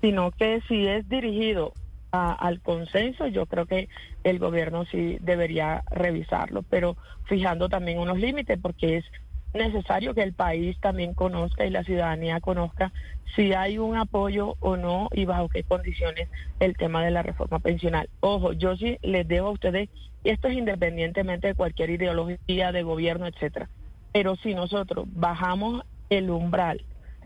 sino 0.01 0.31
que 0.31 0.61
si 0.67 0.88
es 0.88 1.07
dirigido 1.07 1.73
a, 2.11 2.33
al 2.33 2.61
consenso, 2.61 3.27
yo 3.27 3.45
creo 3.45 3.67
que 3.67 3.88
el 4.23 4.39
gobierno 4.39 4.85
sí 4.85 5.17
debería 5.21 5.83
revisarlo, 5.91 6.63
pero 6.63 6.97
fijando 7.25 7.69
también 7.69 7.99
unos 7.99 8.17
límites, 8.17 8.57
porque 8.59 8.97
es 8.97 9.05
necesario 9.53 10.13
que 10.13 10.23
el 10.23 10.33
país 10.33 10.77
también 10.79 11.13
conozca 11.13 11.65
y 11.65 11.69
la 11.69 11.83
ciudadanía 11.83 12.39
conozca 12.39 12.93
si 13.35 13.53
hay 13.53 13.77
un 13.77 13.95
apoyo 13.95 14.55
o 14.59 14.77
no 14.77 15.07
y 15.11 15.25
bajo 15.25 15.49
qué 15.49 15.63
condiciones 15.63 16.29
el 16.59 16.75
tema 16.75 17.03
de 17.03 17.11
la 17.11 17.23
reforma 17.23 17.59
pensional. 17.59 18.09
Ojo, 18.19 18.53
yo 18.53 18.75
sí 18.77 18.97
les 19.01 19.27
debo 19.27 19.47
a 19.47 19.51
ustedes, 19.51 19.89
y 20.23 20.29
esto 20.29 20.47
es 20.47 20.57
independientemente 20.57 21.47
de 21.47 21.55
cualquier 21.55 21.91
ideología 21.91 22.71
de 22.71 22.83
gobierno, 22.83 23.27
etcétera, 23.27 23.69
pero 24.13 24.35
si 24.37 24.53
nosotros 24.53 25.05
bajamos 25.11 25.83
el 26.09 26.29
umbral 26.29 26.83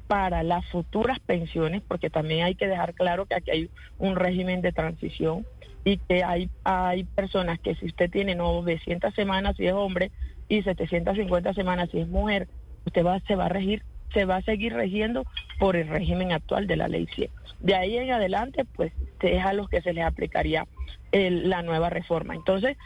para 0.08 0.44
las 0.44 0.66
futuras 0.68 1.20
pensiones, 1.20 1.82
porque 1.88 2.10
también 2.10 2.46
hay 2.46 2.56
que 2.56 2.68
dejar 2.68 2.94
claro 2.94 3.26
que 3.26 3.36
aquí 3.36 3.52
hay 3.52 3.70
un 3.98 4.16
régimen 4.16 4.62
de 4.62 4.74
transición 4.74 5.46
y 5.86 5.98
que 5.98 6.24
hay, 6.24 6.50
hay 6.64 7.04
personas 7.04 7.60
que 7.60 7.76
si 7.76 7.88
usted 7.88 8.10
tiene 8.10 8.36
900 8.36 9.14
semanas 9.14 9.56
si 9.58 9.66
es 9.66 9.74
hombre 9.74 10.12
y 10.48 10.62
750 10.62 11.54
semanas 11.54 11.90
si 11.92 12.00
es 12.00 12.08
mujer, 12.08 12.48
usted 12.86 13.06
va, 13.06 13.20
se 13.22 13.36
va 13.36 13.46
a 13.46 13.50
regir, 13.50 13.84
se 14.14 14.26
va 14.26 14.38
a 14.38 14.42
seguir 14.42 14.74
regiendo 14.74 15.26
por 15.60 15.76
el 15.76 15.88
régimen 15.88 16.32
actual 16.32 16.68
de 16.68 16.76
la 16.76 16.88
ley 16.88 17.08
100. 17.16 17.30
De 17.60 17.76
ahí 17.76 17.98
en 17.98 18.12
adelante, 18.12 18.66
pues 18.76 18.92
es 19.22 19.46
a 19.46 19.54
los 19.54 19.70
que 19.70 19.82
se 19.82 19.94
les 19.94 20.04
aplicaría 20.04 20.68
el, 21.12 21.50
la 21.50 21.62
nueva 21.62 21.90
reforma. 21.90 22.36
Entonces, 22.36 22.78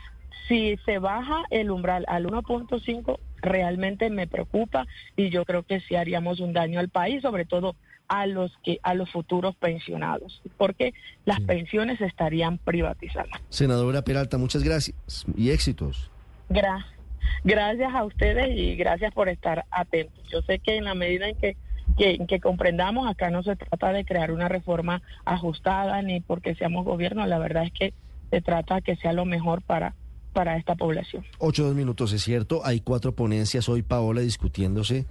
si 0.48 0.78
se 0.86 1.00
baja 1.00 1.44
el 1.50 1.72
umbral 1.72 2.06
al 2.08 2.26
1.5, 2.26 3.20
realmente 3.42 4.10
me 4.10 4.28
preocupa 4.28 4.86
y 5.16 5.30
yo 5.30 5.46
creo 5.46 5.64
que 5.64 5.80
sí 5.82 5.96
haríamos 5.96 6.40
un 6.40 6.54
daño 6.54 6.80
al 6.80 6.90
país, 6.90 7.22
sobre 7.22 7.46
todo 7.46 7.76
a 8.08 8.26
los 8.26 8.58
que 8.64 8.80
a 8.84 8.94
los 8.94 9.12
futuros 9.12 9.56
pensionados, 9.56 10.42
porque 10.58 10.94
las 11.26 11.40
sí. 11.40 11.46
pensiones 11.46 12.00
estarían 12.00 12.58
privatizadas. 12.58 13.42
Senadora 13.50 14.04
Peralta, 14.04 14.38
muchas 14.38 14.64
gracias 14.64 15.26
y 15.36 15.50
éxitos. 15.50 16.10
Gra 16.50 16.86
gracias 17.44 17.94
a 17.94 18.04
ustedes 18.04 18.50
y 18.56 18.76
gracias 18.76 19.14
por 19.14 19.30
estar 19.30 19.66
atentos. 19.72 20.24
Yo 20.32 20.42
sé 20.42 20.60
que 20.60 20.78
en 20.78 20.86
la 20.86 20.96
medida 20.96 21.28
en 21.28 21.36
que, 21.38 21.58
que, 21.98 22.26
que 22.28 22.40
comprendamos, 22.40 23.10
acá 23.10 23.30
no 23.30 23.44
se 23.44 23.56
trata 23.56 23.92
de 23.92 24.06
crear 24.06 24.32
una 24.32 24.50
reforma 24.50 25.02
ajustada 25.26 26.02
ni 26.02 26.20
porque 26.20 26.56
seamos 26.56 26.86
gobierno, 26.86 27.26
la 27.26 27.40
verdad 27.40 27.64
es 27.64 27.72
que 27.72 27.94
se 28.30 28.42
trata 28.42 28.76
de 28.76 28.82
que 28.82 28.96
sea 28.98 29.14
lo 29.14 29.26
mejor 29.26 29.62
para 29.62 29.94
para 30.38 30.56
esta 30.56 30.76
población. 30.76 31.26
Ocho 31.40 31.64
dos 31.64 31.74
minutos, 31.74 32.14
es 32.14 32.22
cierto. 32.22 32.62
Hay 32.64 32.80
cuatro 32.80 33.16
ponencias 33.16 33.68
hoy, 33.70 33.82
Paola, 33.82 34.22
discutiéndose. 34.22 35.08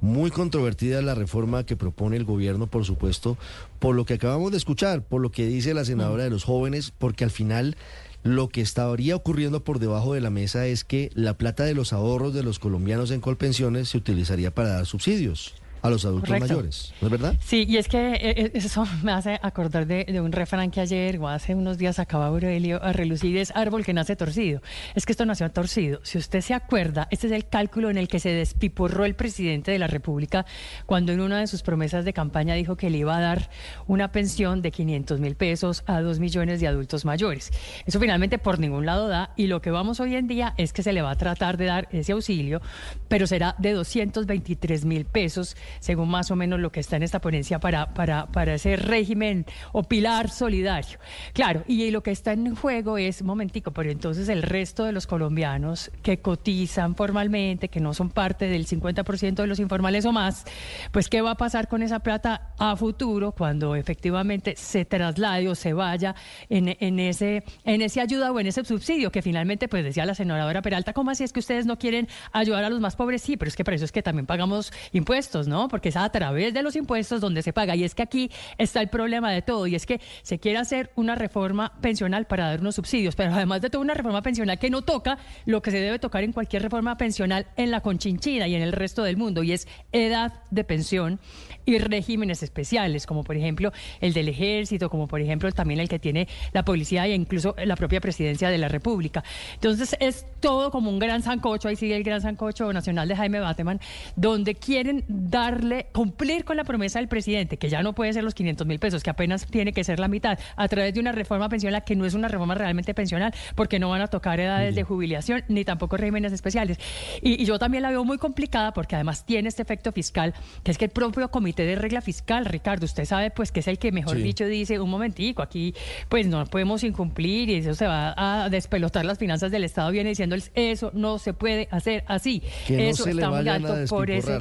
Muy 0.00 0.30
controvertida 0.30 1.02
la 1.02 1.16
reforma 1.16 1.66
que 1.66 1.74
propone 1.74 2.16
el 2.16 2.24
gobierno, 2.24 2.68
por 2.68 2.84
supuesto, 2.84 3.36
por 3.80 3.96
lo 3.96 4.04
que 4.04 4.14
acabamos 4.14 4.52
de 4.52 4.58
escuchar, 4.58 5.02
por 5.02 5.20
lo 5.20 5.30
que 5.30 5.46
dice 5.46 5.74
la 5.74 5.84
senadora 5.84 6.22
de 6.22 6.30
los 6.30 6.44
jóvenes, 6.44 6.92
porque 6.96 7.24
al 7.24 7.32
final 7.32 7.76
lo 8.22 8.48
que 8.48 8.60
estaría 8.60 9.16
ocurriendo 9.16 9.64
por 9.64 9.78
debajo 9.78 10.14
de 10.14 10.20
la 10.20 10.30
mesa 10.30 10.66
es 10.66 10.84
que 10.84 11.10
la 11.14 11.36
plata 11.36 11.64
de 11.64 11.74
los 11.74 11.92
ahorros 11.92 12.34
de 12.34 12.42
los 12.42 12.58
colombianos 12.58 13.10
en 13.10 13.20
Colpensiones 13.20 13.88
se 13.88 13.98
utilizaría 13.98 14.52
para 14.52 14.70
dar 14.70 14.86
subsidios 14.86 15.54
a 15.82 15.90
los 15.90 16.04
adultos 16.04 16.28
Correcto. 16.28 16.54
mayores, 16.54 16.94
¿no 17.00 17.08
es 17.08 17.12
verdad? 17.12 17.34
Sí, 17.44 17.66
y 17.68 17.76
es 17.76 17.88
que 17.88 18.52
eso 18.54 18.86
me 19.02 19.12
hace 19.12 19.38
acordar 19.42 19.86
de, 19.86 20.04
de, 20.04 20.20
un 20.20 20.32
refrán 20.32 20.70
que 20.70 20.80
ayer 20.80 21.18
o 21.18 21.28
hace 21.28 21.54
unos 21.54 21.76
días 21.76 21.98
acaba 21.98 22.26
Aurelio 22.28 22.82
a 22.82 22.92
relucir, 22.92 23.36
es 23.36 23.50
árbol 23.54 23.84
que 23.84 23.92
nace 23.92 24.16
torcido. 24.16 24.62
Es 24.94 25.04
que 25.06 25.12
esto 25.12 25.26
nació 25.26 25.50
torcido. 25.50 26.00
Si 26.04 26.18
usted 26.18 26.40
se 26.40 26.54
acuerda, 26.54 27.08
este 27.10 27.26
es 27.26 27.32
el 27.32 27.48
cálculo 27.48 27.90
en 27.90 27.98
el 27.98 28.08
que 28.08 28.20
se 28.20 28.30
despiporró 28.30 29.04
el 29.04 29.14
presidente 29.14 29.72
de 29.72 29.78
la 29.78 29.88
República 29.88 30.46
cuando 30.86 31.12
en 31.12 31.20
una 31.20 31.40
de 31.40 31.46
sus 31.46 31.62
promesas 31.62 32.04
de 32.04 32.12
campaña 32.12 32.54
dijo 32.54 32.76
que 32.76 32.90
le 32.90 32.98
iba 32.98 33.16
a 33.16 33.20
dar 33.20 33.50
una 33.86 34.12
pensión 34.12 34.62
de 34.62 34.70
500 34.70 35.20
mil 35.20 35.34
pesos 35.34 35.82
a 35.86 36.00
dos 36.00 36.18
millones 36.18 36.60
de 36.60 36.68
adultos 36.68 37.04
mayores. 37.04 37.50
Eso 37.86 37.98
finalmente 37.98 38.38
por 38.38 38.58
ningún 38.58 38.86
lado 38.86 39.08
da 39.08 39.32
y 39.36 39.46
lo 39.48 39.60
que 39.60 39.70
vamos 39.70 40.00
hoy 40.00 40.14
en 40.16 40.28
día 40.28 40.54
es 40.56 40.72
que 40.72 40.82
se 40.82 40.92
le 40.92 41.02
va 41.02 41.10
a 41.10 41.16
tratar 41.16 41.56
de 41.56 41.66
dar 41.66 41.88
ese 41.90 42.12
auxilio, 42.12 42.60
pero 43.08 43.26
será 43.26 43.56
de 43.58 43.72
223 43.72 44.84
mil 44.84 45.04
pesos 45.04 45.56
según 45.80 46.08
más 46.08 46.30
o 46.30 46.36
menos 46.36 46.60
lo 46.60 46.72
que 46.72 46.80
está 46.80 46.96
en 46.96 47.02
esta 47.02 47.20
ponencia 47.20 47.58
para, 47.58 47.94
para, 47.94 48.26
para 48.26 48.54
ese 48.54 48.76
régimen 48.76 49.46
o 49.72 49.82
pilar 49.82 50.30
solidario. 50.30 50.98
Claro, 51.32 51.64
y 51.66 51.90
lo 51.90 52.02
que 52.02 52.10
está 52.10 52.32
en 52.32 52.54
juego 52.54 52.98
es, 52.98 53.22
momentico, 53.22 53.72
pero 53.72 53.90
entonces 53.90 54.28
el 54.28 54.42
resto 54.42 54.84
de 54.84 54.92
los 54.92 55.06
colombianos 55.06 55.90
que 56.02 56.18
cotizan 56.18 56.94
formalmente, 56.94 57.68
que 57.68 57.80
no 57.80 57.94
son 57.94 58.10
parte 58.10 58.48
del 58.48 58.66
50% 58.66 59.34
de 59.34 59.46
los 59.46 59.58
informales 59.58 60.04
o 60.04 60.12
más, 60.12 60.44
pues 60.90 61.08
¿qué 61.08 61.20
va 61.20 61.32
a 61.32 61.36
pasar 61.36 61.68
con 61.68 61.82
esa 61.82 62.00
plata 62.00 62.52
a 62.58 62.76
futuro 62.76 63.32
cuando 63.32 63.74
efectivamente 63.76 64.54
se 64.56 64.84
traslade 64.84 65.48
o 65.48 65.54
se 65.54 65.72
vaya 65.72 66.14
en, 66.48 66.76
en, 66.80 66.98
ese, 66.98 67.44
en 67.64 67.82
ese 67.82 68.00
ayuda 68.00 68.32
o 68.32 68.40
en 68.40 68.46
ese 68.46 68.64
subsidio 68.64 69.10
que 69.10 69.22
finalmente, 69.22 69.68
pues 69.68 69.84
decía 69.84 70.06
la 70.06 70.14
senadora 70.14 70.62
Peralta, 70.62 70.92
¿cómo 70.92 71.10
así 71.10 71.24
es 71.24 71.32
que 71.32 71.40
ustedes 71.40 71.66
no 71.66 71.78
quieren 71.78 72.08
ayudar 72.32 72.64
a 72.64 72.70
los 72.70 72.80
más 72.80 72.96
pobres? 72.96 73.22
Sí, 73.22 73.36
pero 73.36 73.48
es 73.48 73.56
que 73.56 73.64
para 73.64 73.76
eso 73.76 73.84
es 73.84 73.92
que 73.92 74.02
también 74.02 74.26
pagamos 74.26 74.72
impuestos, 74.92 75.48
¿no? 75.48 75.61
Porque 75.68 75.90
es 75.90 75.96
a 75.96 76.08
través 76.10 76.54
de 76.54 76.62
los 76.62 76.76
impuestos 76.76 77.20
donde 77.20 77.42
se 77.42 77.52
paga. 77.52 77.76
Y 77.76 77.84
es 77.84 77.94
que 77.94 78.02
aquí 78.02 78.30
está 78.58 78.80
el 78.80 78.88
problema 78.88 79.30
de 79.30 79.42
todo, 79.42 79.66
y 79.66 79.74
es 79.74 79.86
que 79.86 80.00
se 80.22 80.38
quiere 80.38 80.58
hacer 80.58 80.90
una 80.96 81.14
reforma 81.14 81.72
pensional 81.80 82.26
para 82.26 82.46
dar 82.48 82.60
unos 82.60 82.74
subsidios, 82.74 83.16
pero 83.16 83.32
además 83.32 83.62
de 83.62 83.70
todo 83.70 83.82
una 83.82 83.94
reforma 83.94 84.22
pensional 84.22 84.58
que 84.58 84.70
no 84.70 84.82
toca 84.82 85.18
lo 85.46 85.62
que 85.62 85.70
se 85.70 85.80
debe 85.80 85.98
tocar 85.98 86.24
en 86.24 86.32
cualquier 86.32 86.62
reforma 86.62 86.96
pensional 86.96 87.46
en 87.56 87.70
la 87.70 87.80
Conchinchina 87.80 88.48
y 88.48 88.54
en 88.54 88.62
el 88.62 88.72
resto 88.72 89.02
del 89.02 89.16
mundo, 89.16 89.42
y 89.42 89.52
es 89.52 89.68
edad 89.92 90.42
de 90.50 90.64
pensión 90.64 91.20
y 91.64 91.78
regímenes 91.78 92.42
especiales, 92.42 93.06
como 93.06 93.24
por 93.24 93.36
ejemplo 93.36 93.72
el 94.00 94.12
del 94.12 94.28
ejército, 94.28 94.90
como 94.90 95.06
por 95.08 95.20
ejemplo 95.20 95.50
también 95.52 95.80
el 95.80 95.88
que 95.88 95.98
tiene 95.98 96.28
la 96.52 96.64
policía 96.64 97.06
e 97.06 97.14
incluso 97.14 97.54
la 97.64 97.76
propia 97.76 98.00
presidencia 98.00 98.48
de 98.50 98.58
la 98.58 98.68
República. 98.68 99.22
Entonces 99.54 99.96
es 100.00 100.26
todo 100.40 100.70
como 100.70 100.90
un 100.90 100.98
gran 100.98 101.22
sancocho, 101.22 101.68
ahí 101.68 101.76
sigue 101.76 101.96
el 101.96 102.02
gran 102.02 102.20
sancocho 102.20 102.72
nacional 102.72 103.08
de 103.08 103.16
Jaime 103.16 103.40
Bateman, 103.40 103.80
donde 104.16 104.54
quieren 104.54 105.04
darle, 105.08 105.86
cumplir 105.92 106.44
con 106.44 106.56
la 106.56 106.64
promesa 106.64 106.98
del 106.98 107.08
presidente, 107.08 107.56
que 107.56 107.68
ya 107.68 107.82
no 107.82 107.94
puede 107.94 108.12
ser 108.12 108.24
los 108.24 108.34
500 108.34 108.66
mil 108.66 108.78
pesos, 108.78 109.02
que 109.02 109.10
apenas 109.10 109.46
tiene 109.46 109.72
que 109.72 109.84
ser 109.84 110.00
la 110.00 110.08
mitad, 110.08 110.38
a 110.56 110.68
través 110.68 110.94
de 110.94 111.00
una 111.00 111.12
reforma 111.12 111.48
pensional 111.48 111.84
que 111.84 111.96
no 111.96 112.04
es 112.06 112.14
una 112.14 112.28
reforma 112.28 112.54
realmente 112.54 112.94
pensional, 112.94 113.32
porque 113.54 113.78
no 113.78 113.88
van 113.90 114.02
a 114.02 114.08
tocar 114.08 114.40
edades 114.40 114.74
de 114.74 114.82
jubilación 114.82 115.44
ni 115.48 115.64
tampoco 115.64 115.96
regímenes 115.96 116.32
especiales. 116.32 116.78
Y, 117.20 117.40
y 117.40 117.44
yo 117.44 117.58
también 117.58 117.82
la 117.82 117.90
veo 117.90 118.04
muy 118.04 118.18
complicada 118.18 118.72
porque 118.72 118.94
además 118.96 119.24
tiene 119.24 119.48
este 119.48 119.62
efecto 119.62 119.92
fiscal, 119.92 120.34
que 120.62 120.70
es 120.70 120.78
que 120.78 120.86
el 120.86 120.90
propio 120.90 121.30
comité 121.30 121.51
de 121.54 121.74
regla 121.76 122.00
fiscal, 122.00 122.46
Ricardo, 122.46 122.86
usted 122.86 123.04
sabe 123.04 123.30
pues 123.30 123.52
que 123.52 123.60
es 123.60 123.68
el 123.68 123.78
que 123.78 123.92
mejor 123.92 124.16
sí. 124.16 124.22
dicho 124.22 124.46
dice, 124.46 124.80
un 124.80 124.88
momentico, 124.88 125.42
aquí 125.42 125.74
pues 126.08 126.26
no 126.26 126.46
podemos 126.46 126.82
incumplir 126.84 127.50
y 127.50 127.54
eso 127.56 127.74
se 127.74 127.86
va 127.86 128.14
a 128.16 128.48
despelotar 128.48 129.04
las 129.04 129.18
finanzas 129.18 129.50
del 129.50 129.64
Estado, 129.64 129.90
viene 129.90 130.10
diciéndoles, 130.10 130.50
eso 130.54 130.90
no 130.94 131.18
se 131.18 131.34
puede 131.34 131.68
hacer 131.70 132.04
así. 132.08 132.42
Que 132.66 132.88
eso 132.88 133.04
no 133.04 133.10
está 133.10 133.30
muy 133.30 133.48
alto 133.48 133.74
por 133.88 134.10
ese. 134.10 134.40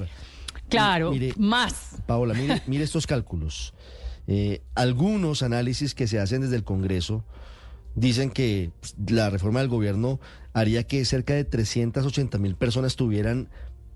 Claro, 0.69 1.11
mire, 1.11 1.33
más. 1.37 1.97
Paola, 2.05 2.33
mire, 2.33 2.61
mire 2.67 2.85
estos 2.85 3.05
cálculos. 3.05 3.73
Eh, 4.27 4.61
algunos 4.75 5.43
análisis 5.43 5.93
que 5.93 6.07
se 6.07 6.19
hacen 6.19 6.41
desde 6.41 6.55
el 6.55 6.63
Congreso 6.63 7.25
dicen 7.95 8.29
que 8.29 8.71
pues, 8.79 8.95
la 9.09 9.29
reforma 9.29 9.59
del 9.59 9.67
gobierno 9.67 10.19
haría 10.53 10.83
que 10.83 11.03
cerca 11.05 11.33
de 11.33 11.43
380 11.43 12.37
mil 12.37 12.55
personas 12.55 12.95
tuvieran 12.95 13.49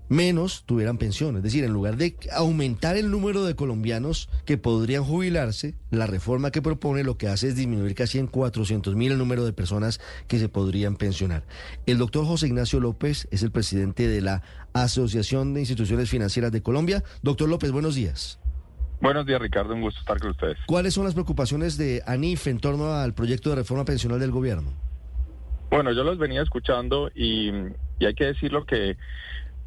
menos 0.08 0.64
tuvieran 0.66 0.98
pensión. 0.98 1.36
Es 1.36 1.42
decir, 1.42 1.64
en 1.64 1.72
lugar 1.72 1.96
de 1.96 2.16
aumentar 2.32 2.96
el 2.96 3.10
número 3.10 3.44
de 3.44 3.54
colombianos 3.54 4.28
que 4.44 4.58
podrían 4.58 5.04
jubilarse, 5.04 5.74
la 5.90 6.06
reforma 6.06 6.50
que 6.50 6.62
propone 6.62 7.04
lo 7.04 7.16
que 7.18 7.28
hace 7.28 7.48
es 7.48 7.56
disminuir 7.56 7.94
casi 7.94 8.18
en 8.18 8.26
400 8.26 8.94
mil 8.94 9.12
el 9.12 9.18
número 9.18 9.44
de 9.44 9.52
personas 9.52 10.00
que 10.28 10.38
se 10.38 10.48
podrían 10.48 10.96
pensionar. 10.96 11.44
El 11.86 11.98
doctor 11.98 12.24
José 12.24 12.46
Ignacio 12.46 12.80
López 12.80 13.28
es 13.30 13.42
el 13.42 13.50
presidente 13.50 14.08
de 14.08 14.20
la 14.20 14.42
Asociación 14.72 15.54
de 15.54 15.60
Instituciones 15.60 16.10
Financieras 16.10 16.52
de 16.52 16.62
Colombia. 16.62 17.02
Doctor 17.22 17.48
López, 17.48 17.70
buenos 17.72 17.94
días. 17.94 18.38
Buenos 19.00 19.26
días, 19.26 19.40
Ricardo. 19.40 19.74
Un 19.74 19.82
gusto 19.82 20.00
estar 20.00 20.18
con 20.18 20.30
ustedes. 20.30 20.56
¿Cuáles 20.66 20.94
son 20.94 21.04
las 21.04 21.14
preocupaciones 21.14 21.76
de 21.76 22.02
ANIF 22.06 22.46
en 22.46 22.58
torno 22.58 22.94
al 22.94 23.12
proyecto 23.12 23.50
de 23.50 23.56
reforma 23.56 23.84
pensional 23.84 24.18
del 24.18 24.30
gobierno? 24.30 24.72
Bueno, 25.70 25.92
yo 25.92 26.04
los 26.04 26.18
venía 26.18 26.42
escuchando 26.42 27.10
y, 27.14 27.50
hay 28.00 28.14
que 28.14 28.24
decirlo 28.24 28.64
que 28.64 28.96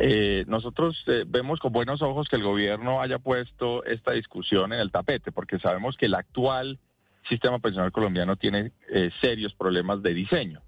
eh, 0.01 0.45
nosotros 0.47 1.03
eh, 1.07 1.25
vemos 1.27 1.59
con 1.59 1.73
buenos 1.73 2.01
ojos 2.01 2.29
que 2.29 2.37
el 2.37 2.43
gobierno 2.43 3.01
haya 3.01 3.19
puesto 3.19 3.83
esta 3.83 4.13
discusión 4.13 4.71
en 4.71 4.79
el 4.79 4.91
tapete, 4.91 5.33
porque 5.33 5.59
sabemos 5.59 5.97
que 5.97 6.05
el 6.05 6.15
actual 6.15 6.79
sistema 7.27 7.59
pensional 7.59 7.91
colombiano 7.91 8.37
tiene 8.37 8.71
eh, 8.89 9.11
serios 9.19 9.53
problemas 9.53 10.01
de 10.01 10.13
diseño. 10.13 10.61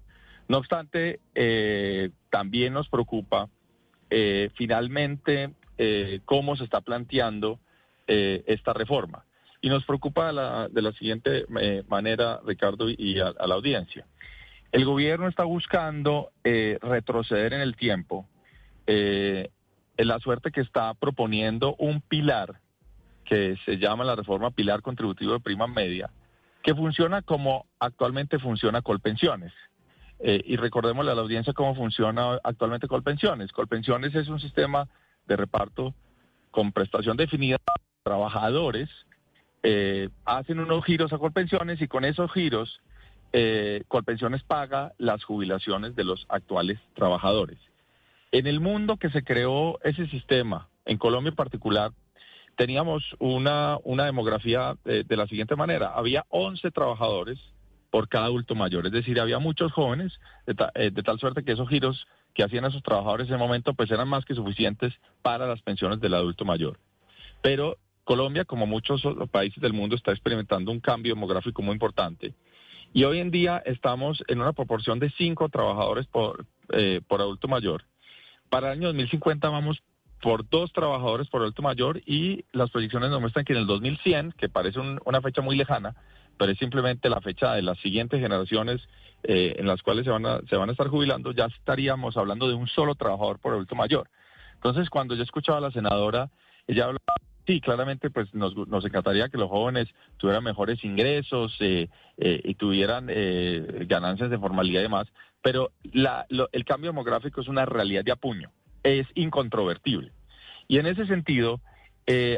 No 0.48 0.58
obstante, 0.58 1.20
también 2.28 2.74
nos 2.74 2.88
preocupa 2.88 3.48
finalmente 4.54 5.54
cómo 6.26 6.56
se 6.56 6.64
está 6.64 6.82
planteando 6.82 7.58
esta 8.06 8.74
reforma. 8.74 9.24
Y 9.62 9.70
nos 9.70 9.84
preocupa 9.86 10.26
de 10.68 10.82
la, 10.82 10.92
siguiente 10.92 11.46
manera, 11.88 12.40
Ricardo, 12.44 12.90
y 12.90 13.18
a 13.18 13.32
la 13.46 13.54
audiencia. 13.54 14.04
El 14.72 14.84
gobierno 14.84 15.28
está 15.28 15.44
buscando 15.44 16.32
retroceder 16.44 17.54
en 17.54 17.62
el 17.62 17.76
tiempo 17.76 18.26
eh, 18.86 19.50
la 19.96 20.18
suerte 20.18 20.50
que 20.50 20.60
está 20.60 20.94
proponiendo 20.94 21.74
un 21.78 22.00
pilar 22.00 22.60
que 23.24 23.56
se 23.64 23.78
llama 23.78 24.04
la 24.04 24.16
reforma 24.16 24.50
pilar 24.50 24.82
contributivo 24.82 25.32
de 25.32 25.40
prima 25.40 25.66
media, 25.66 26.10
que 26.62 26.74
funciona 26.74 27.22
como 27.22 27.66
actualmente 27.78 28.38
funciona 28.38 28.82
Colpensiones. 28.82 29.52
Eh, 30.18 30.40
y 30.44 30.56
recordemos 30.56 31.06
a 31.08 31.14
la 31.14 31.22
audiencia 31.22 31.52
cómo 31.52 31.74
funciona 31.74 32.38
actualmente 32.44 32.88
Colpensiones. 32.88 33.50
Colpensiones 33.52 34.14
es 34.14 34.28
un 34.28 34.38
sistema 34.38 34.88
de 35.26 35.36
reparto 35.36 35.94
con 36.50 36.72
prestación 36.72 37.16
definida 37.16 37.58
trabajadores, 38.02 38.88
eh, 39.62 40.08
hacen 40.24 40.58
unos 40.58 40.84
giros 40.84 41.12
a 41.12 41.18
Colpensiones 41.18 41.80
y 41.80 41.88
con 41.88 42.04
esos 42.04 42.30
giros 42.32 42.80
eh, 43.32 43.82
Colpensiones 43.88 44.42
paga 44.42 44.92
las 44.98 45.24
jubilaciones 45.24 45.96
de 45.96 46.04
los 46.04 46.26
actuales 46.28 46.78
trabajadores. 46.94 47.58
En 48.32 48.46
el 48.46 48.60
mundo 48.60 48.96
que 48.96 49.10
se 49.10 49.22
creó 49.22 49.78
ese 49.82 50.06
sistema, 50.06 50.68
en 50.86 50.96
Colombia 50.96 51.28
en 51.28 51.36
particular, 51.36 51.92
teníamos 52.56 53.04
una, 53.18 53.78
una 53.84 54.06
demografía 54.06 54.76
de, 54.84 55.16
la 55.16 55.26
siguiente 55.26 55.54
manera. 55.54 55.92
Había 55.94 56.24
11 56.30 56.70
trabajadores 56.70 57.38
por 57.90 58.08
cada 58.08 58.24
adulto 58.26 58.54
mayor, 58.54 58.86
es 58.86 58.92
decir, 58.92 59.20
había 59.20 59.38
muchos 59.38 59.70
jóvenes, 59.72 60.18
eh, 60.46 60.90
de, 60.90 61.02
tal 61.02 61.18
suerte 61.18 61.44
que 61.44 61.52
esos 61.52 61.68
giros 61.68 62.06
que 62.32 62.42
hacían 62.42 62.64
esos 62.64 62.82
trabajadores 62.82 63.28
en 63.28 63.34
ese 63.34 63.38
momento 63.38 63.74
pues 63.74 63.90
eran 63.90 64.08
más 64.08 64.24
que 64.24 64.34
suficientes 64.34 64.94
para 65.20 65.46
las 65.46 65.60
pensiones 65.60 66.00
del 66.00 66.14
adulto 66.14 66.46
mayor. 66.46 66.78
Pero 67.42 67.76
Colombia, 68.04 68.46
como 68.46 68.66
muchos 68.66 69.02
países 69.30 69.60
del 69.60 69.74
mundo, 69.74 69.94
está 69.94 70.12
experimentando 70.12 70.72
un 70.72 70.80
cambio 70.80 71.14
demográfico 71.14 71.60
muy 71.60 71.74
importante 71.74 72.32
y 72.94 73.04
hoy 73.04 73.18
en 73.20 73.30
día 73.30 73.62
estamos 73.66 74.24
en 74.28 74.40
una 74.40 74.54
proporción 74.54 74.98
de 74.98 75.10
cinco 75.10 75.50
trabajadores 75.50 76.06
por, 76.06 76.46
eh, 76.72 77.02
por 77.06 77.20
adulto 77.20 77.46
mayor. 77.46 77.84
Para 78.52 78.70
el 78.70 78.80
año 78.80 78.88
2050 78.88 79.48
vamos 79.48 79.82
por 80.20 80.46
dos 80.46 80.74
trabajadores 80.74 81.26
por 81.28 81.40
adulto 81.40 81.62
mayor 81.62 82.02
y 82.04 82.44
las 82.52 82.70
proyecciones 82.70 83.08
nos 83.08 83.18
muestran 83.18 83.46
que 83.46 83.54
en 83.54 83.60
el 83.60 83.66
2100, 83.66 84.32
que 84.32 84.50
parece 84.50 84.78
una 84.78 85.22
fecha 85.22 85.40
muy 85.40 85.56
lejana, 85.56 85.96
pero 86.36 86.52
es 86.52 86.58
simplemente 86.58 87.08
la 87.08 87.22
fecha 87.22 87.54
de 87.54 87.62
las 87.62 87.78
siguientes 87.78 88.20
generaciones 88.20 88.86
eh, 89.22 89.54
en 89.58 89.66
las 89.66 89.80
cuales 89.80 90.04
se 90.04 90.10
van, 90.10 90.26
a, 90.26 90.40
se 90.50 90.56
van 90.56 90.68
a 90.68 90.72
estar 90.72 90.88
jubilando, 90.88 91.32
ya 91.32 91.46
estaríamos 91.46 92.18
hablando 92.18 92.46
de 92.46 92.52
un 92.52 92.68
solo 92.68 92.94
trabajador 92.94 93.38
por 93.38 93.54
adulto 93.54 93.74
mayor. 93.74 94.10
Entonces, 94.56 94.90
cuando 94.90 95.14
yo 95.14 95.22
escuchaba 95.22 95.56
a 95.56 95.62
la 95.62 95.70
senadora, 95.70 96.28
ella 96.66 96.84
hablaba 96.84 97.00
Sí, 97.44 97.60
claramente, 97.60 98.08
pues 98.08 98.32
nos, 98.34 98.54
nos 98.68 98.84
encantaría 98.84 99.28
que 99.28 99.36
los 99.36 99.48
jóvenes 99.48 99.88
tuvieran 100.16 100.44
mejores 100.44 100.84
ingresos 100.84 101.56
eh, 101.58 101.88
eh, 102.18 102.40
y 102.44 102.54
tuvieran 102.54 103.08
ganancias 103.88 104.30
de 104.30 104.38
formalidad 104.38 104.78
y 104.78 104.84
demás, 104.84 105.08
pero 105.42 105.72
la, 105.82 106.26
el 106.52 106.64
cambio 106.64 106.90
demográfico 106.90 107.40
es 107.40 107.48
una 107.48 107.66
realidad 107.66 108.04
de 108.04 108.12
apuño, 108.12 108.50
es 108.82 109.06
incontrovertible. 109.14 110.12
Y 110.68 110.78
en 110.78 110.86
ese 110.86 111.06
sentido, 111.06 111.60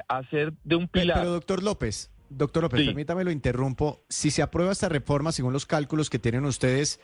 hacer 0.08 0.52
de 0.64 0.76
un 0.76 0.88
pilar... 0.88 1.18
Pero, 1.18 1.32
doctor 1.32 1.62
López, 1.62 2.10
doctor 2.28 2.64
López, 2.64 2.84
permítame 2.84 3.24
lo 3.24 3.30
interrumpo. 3.30 4.02
Si 4.08 4.30
se 4.30 4.42
aprueba 4.42 4.72
esta 4.72 4.88
reforma, 4.88 5.30
según 5.32 5.52
los 5.52 5.66
cálculos 5.66 6.10
que 6.10 6.18
tienen 6.18 6.44
ustedes, 6.44 7.00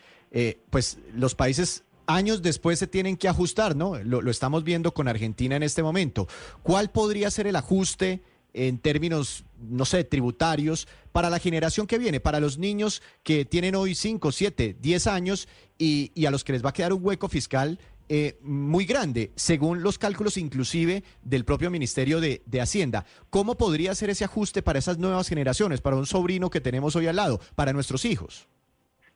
pues 0.70 0.98
los 1.14 1.34
países 1.34 1.84
años 2.06 2.42
después 2.42 2.78
se 2.78 2.86
tienen 2.86 3.16
que 3.16 3.28
ajustar, 3.28 3.76
¿no? 3.76 3.98
Lo, 4.02 4.28
estamos 4.30 4.64
viendo 4.64 4.92
con 4.92 5.08
Argentina 5.08 5.56
en 5.56 5.62
este 5.62 5.82
momento. 5.82 6.26
¿Cuál 6.62 6.90
podría 6.90 7.30
ser 7.30 7.46
el 7.46 7.56
ajuste 7.56 8.22
en 8.54 8.78
términos, 8.78 9.44
no 9.58 9.84
sé, 9.84 10.04
tributarios 10.04 10.88
para 11.12 11.30
la 11.30 11.38
generación 11.38 11.86
que 11.86 11.98
viene, 11.98 12.20
para 12.20 12.40
los 12.40 12.58
niños 12.58 13.02
que 13.22 13.44
tienen 13.44 13.74
hoy 13.74 13.94
5, 13.94 14.32
7, 14.32 14.76
10 14.80 15.06
años 15.06 15.48
y, 15.78 16.26
a 16.26 16.30
los 16.30 16.44
que 16.44 16.52
les 16.52 16.64
va 16.64 16.70
a 16.70 16.72
quedar 16.72 16.92
un 16.92 17.04
hueco 17.04 17.28
fiscal 17.28 17.78
eh, 18.08 18.38
muy 18.42 18.86
grande, 18.86 19.30
según 19.36 19.82
los 19.82 19.98
cálculos 19.98 20.36
inclusive 20.36 21.04
del 21.22 21.44
propio 21.44 21.70
Ministerio 21.70 22.20
de, 22.20 22.42
Hacienda. 22.60 23.04
¿Cómo 23.30 23.56
podría 23.56 23.94
ser 23.94 24.10
ese 24.10 24.24
ajuste 24.24 24.62
para 24.62 24.80
esas 24.80 24.98
nuevas 24.98 25.28
generaciones, 25.28 25.80
para 25.80 25.96
un 25.96 26.06
sobrino 26.06 26.50
que 26.50 26.60
tenemos 26.60 26.96
hoy 26.96 27.06
al 27.06 27.16
lado, 27.16 27.40
para 27.54 27.72
nuestros 27.72 28.04
hijos? 28.04 28.48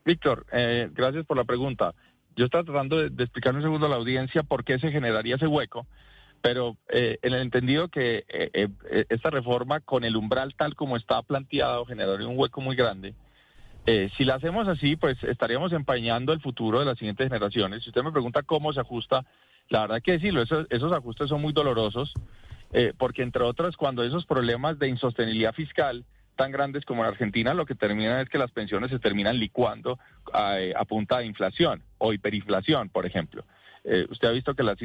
Víctor, 0.05 0.47
eh, 0.53 0.89
gracias 0.93 1.27
por 1.27 1.37
la 1.37 1.45
pregunta. 1.45 1.95
Yo 2.37 2.45
estaba 2.45 2.65
tratando 2.65 2.99
de, 2.99 3.23
explicar 3.23 3.55
un 3.55 3.63
segundo 3.63 3.87
a 3.87 3.89
la 3.89 3.97
audiencia 3.97 4.43
por 4.43 4.65
qué 4.65 4.79
se 4.79 4.91
generaría 4.91 5.37
ese 5.37 5.47
hueco, 5.47 5.87
pero 6.45 6.77
eh, 6.91 7.17
en 7.23 7.33
el 7.33 7.41
entendido 7.41 7.89
que 7.89 8.27
eh, 8.29 8.51
eh, 8.53 9.07
esta 9.09 9.31
reforma 9.31 9.81
con 9.81 10.05
el 10.05 10.15
umbral 10.15 10.55
tal 10.55 10.75
como 10.75 10.99
está 10.99 11.23
planteado 11.23 11.87
generaría 11.87 12.29
un 12.29 12.39
hueco 12.39 12.61
muy 12.61 12.77
grande. 12.77 13.15
si 13.87 14.25
la 14.25 14.35
hacemos 14.35 14.69
así, 14.69 14.95
pues 14.97 15.17
estaríamos 15.25 15.73
empañando 15.73 16.35
el 16.35 16.43
futuro 16.43 16.81
de 16.81 16.85
las 16.85 16.99
siguientes 16.99 17.29
generaciones. 17.29 17.83
Si 17.83 17.89
usted 17.89 18.03
me 18.03 18.13
pregunta 18.13 18.43
cómo 18.43 18.75
se 18.75 18.81
ajusta, 18.81 19.25
la 19.71 19.81
verdad 19.81 19.95
hay 19.97 20.03
que 20.03 20.13
decirlo, 20.13 20.43
esos, 20.43 20.67
esos 20.69 20.93
ajustes 20.93 21.31
son 21.31 21.41
muy 21.41 21.55
dolorosos, 21.55 22.13
porque 22.99 23.23
entre 23.23 23.43
otras, 23.43 23.75
cuando 23.77 24.03
esos 24.03 24.27
problemas 24.27 24.79
de 24.79 24.89
insostenibilidad 24.89 25.55
fiscal 25.55 26.05
tan 26.37 26.53
grandes 26.53 26.85
como 26.85 27.03
en 27.03 27.09
Argentina, 27.09 27.55
lo 27.55 27.65
que 27.65 27.75
termina 27.75 28.21
es 28.21 28.29
que 28.29 28.39
las 28.39 28.51
pensiones 28.51 28.91
se 28.91 28.99
terminan 28.99 29.39
licuando 29.39 29.99
eh, 30.35 30.75
a, 30.77 30.85
punta 30.85 31.19
de 31.19 31.27
inflación 31.27 31.83
o 31.99 32.13
hiperinflación, 32.13 32.91
por 32.91 33.07
ejemplo. 33.07 33.45
Eh, 33.85 34.07
usted 34.11 34.29
ha 34.29 34.33
visto 34.33 34.55
que 34.55 34.63
las, 34.63 34.79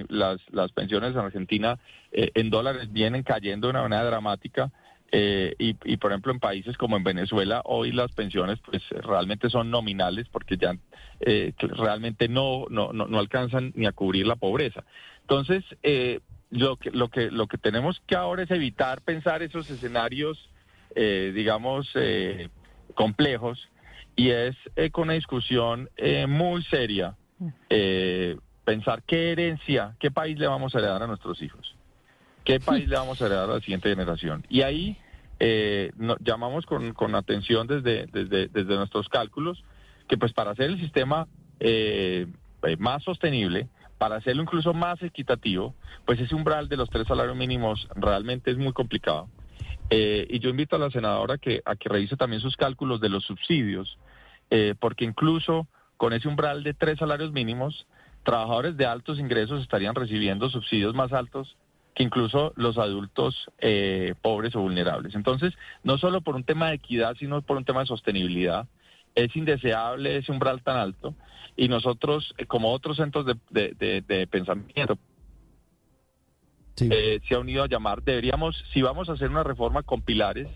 las, 0.52 0.72
pensiones 0.74 1.12
en 1.12 1.20
Argentina 1.20 1.80
eh, 2.12 2.32
en 2.36 2.50
dólares 2.50 2.92
vienen 2.92 3.24
cayendo 3.24 3.68
de 3.68 3.72
una 3.72 3.84
manera 3.84 4.04
dramática 4.04 4.72
y, 5.12 5.76
y, 5.86 5.98
por 5.98 6.12
ejemplo, 6.12 6.32
en 6.32 6.40
países 6.40 6.78
como 6.78 6.96
en 6.96 7.04
Venezuela, 7.04 7.64
hoy 7.66 7.92
las 7.92 8.12
pensiones 8.12 8.60
pues 8.60 8.88
realmente 8.90 9.50
son 9.50 9.72
nominales 9.72 10.28
porque 10.30 10.56
ya 10.56 10.78
realmente 11.20 12.28
no, 12.28 12.68
no, 12.70 12.94
no, 12.94 13.18
alcanzan 13.18 13.72
ni 13.76 13.88
a 13.88 13.92
cubrir 13.92 14.28
la 14.28 14.36
pobreza. 14.36 14.84
Entonces, 15.22 15.64
lo, 16.52 16.76
que, 16.76 16.92
lo, 16.92 17.08
que, 17.08 17.32
lo 17.32 17.48
que 17.48 17.58
tenemos 17.58 18.00
que 18.06 18.16
ahora 18.16 18.44
es 18.44 18.52
evitar 18.52 19.02
pensar 19.02 19.42
esos 19.42 19.68
escenarios 19.72 20.48
eh, 20.96 21.32
digamos, 21.36 21.88
eh, 21.94 22.50
complejos 22.96 23.70
y 24.16 24.32
es 24.32 24.56
eh, 24.76 24.90
con 24.90 25.04
una 25.04 25.14
discusión 25.14 25.88
muy 26.28 26.64
seria 26.64 27.16
pensar 28.70 29.02
qué 29.02 29.32
herencia, 29.32 29.96
qué 30.00 30.12
país 30.12 30.38
le 30.38 30.46
vamos 30.46 30.76
a 30.76 30.78
heredar 30.78 31.02
a 31.02 31.08
nuestros 31.08 31.42
hijos, 31.42 31.76
qué 32.46 32.60
país 32.70 32.88
le 32.88 32.98
vamos 32.98 33.20
a 33.20 33.26
heredar 33.26 33.50
a 33.50 33.54
la 33.56 33.60
siguiente 33.62 33.90
generación. 33.90 34.46
Y 34.48 34.62
ahí 34.62 34.96
llamamos 36.20 36.68
con, 36.68 36.94
con 36.94 37.16
atención 37.16 37.66
desde, 37.66 38.06
desde, 38.08 38.48
desde, 38.50 38.76
nuestros 38.76 39.10
cálculos 39.10 39.64
que 40.08 40.18
pues 40.18 40.34
para 40.34 40.52
hacer 40.52 40.70
el 40.70 40.80
sistema 40.80 41.28
más 42.78 43.04
sostenible, 43.04 43.70
para 43.98 44.18
hacerlo 44.18 44.44
incluso 44.44 44.72
más 44.74 45.02
equitativo, 45.02 45.74
pues 46.06 46.20
ese 46.20 46.36
umbral 46.36 46.70
de 46.70 46.78
los 46.78 46.92
tres 46.92 47.08
salarios 47.08 47.36
mínimos 47.36 47.88
realmente 47.96 48.52
es 48.52 48.58
muy 48.58 48.74
complicado. 48.74 49.30
Eh, 49.90 50.28
y 50.30 50.38
yo 50.40 50.52
invito 50.52 50.76
a 50.76 50.80
la 50.80 50.92
senadora 50.92 51.40
que, 51.40 51.64
a 51.66 51.76
que 51.76 51.90
revise 51.90 52.18
también 52.18 52.42
sus 52.42 52.56
cálculos 52.56 53.02
de 53.02 53.10
los 53.10 53.26
subsidios, 53.26 53.98
eh, 54.52 54.76
porque 54.80 55.06
incluso 55.06 55.68
con 55.98 56.14
ese 56.14 56.28
umbral 56.28 56.64
de 56.64 56.76
tres 56.76 57.00
salarios 57.00 57.32
mínimos, 57.32 57.88
trabajadores 58.30 58.78
de 58.78 58.86
altos 58.86 59.18
ingresos 59.18 59.60
estarían 59.64 59.96
recibiendo 59.96 60.50
subsidios 60.52 60.94
más 60.94 61.12
altos 61.14 61.58
que 61.96 62.04
incluso 62.04 62.54
los 62.56 62.78
adultos 62.78 63.50
eh, 63.58 64.14
pobres 64.22 64.56
o 64.56 64.62
vulnerables. 64.62 65.16
Entonces, 65.16 65.54
no 65.84 65.98
solo 65.98 66.22
por 66.22 66.36
un 66.36 66.44
tema 66.44 66.70
de 66.70 66.76
equidad, 66.76 67.16
sino 67.18 67.42
por 67.42 67.58
un 67.58 67.66
tema 67.66 67.80
de 67.80 67.88
sostenibilidad, 67.88 68.68
es 69.16 69.36
indeseable 69.36 70.18
ese 70.18 70.32
umbral 70.32 70.62
tan 70.62 70.78
alto 70.78 71.16
y 71.58 71.70
nosotros, 71.70 72.36
como 72.48 72.72
otros 72.72 72.98
centros 72.98 73.26
de 73.26 74.28
pensamiento, 74.30 75.00
eh, 76.82 77.20
se 77.28 77.34
ha 77.34 77.40
unido 77.40 77.64
a 77.64 77.68
llamar, 77.68 78.04
deberíamos, 78.04 78.64
si 78.72 78.84
vamos 78.84 79.10
a 79.10 79.14
hacer 79.14 79.30
una 79.30 79.44
reforma 79.44 79.82
con 79.82 80.04
pilares, 80.04 80.48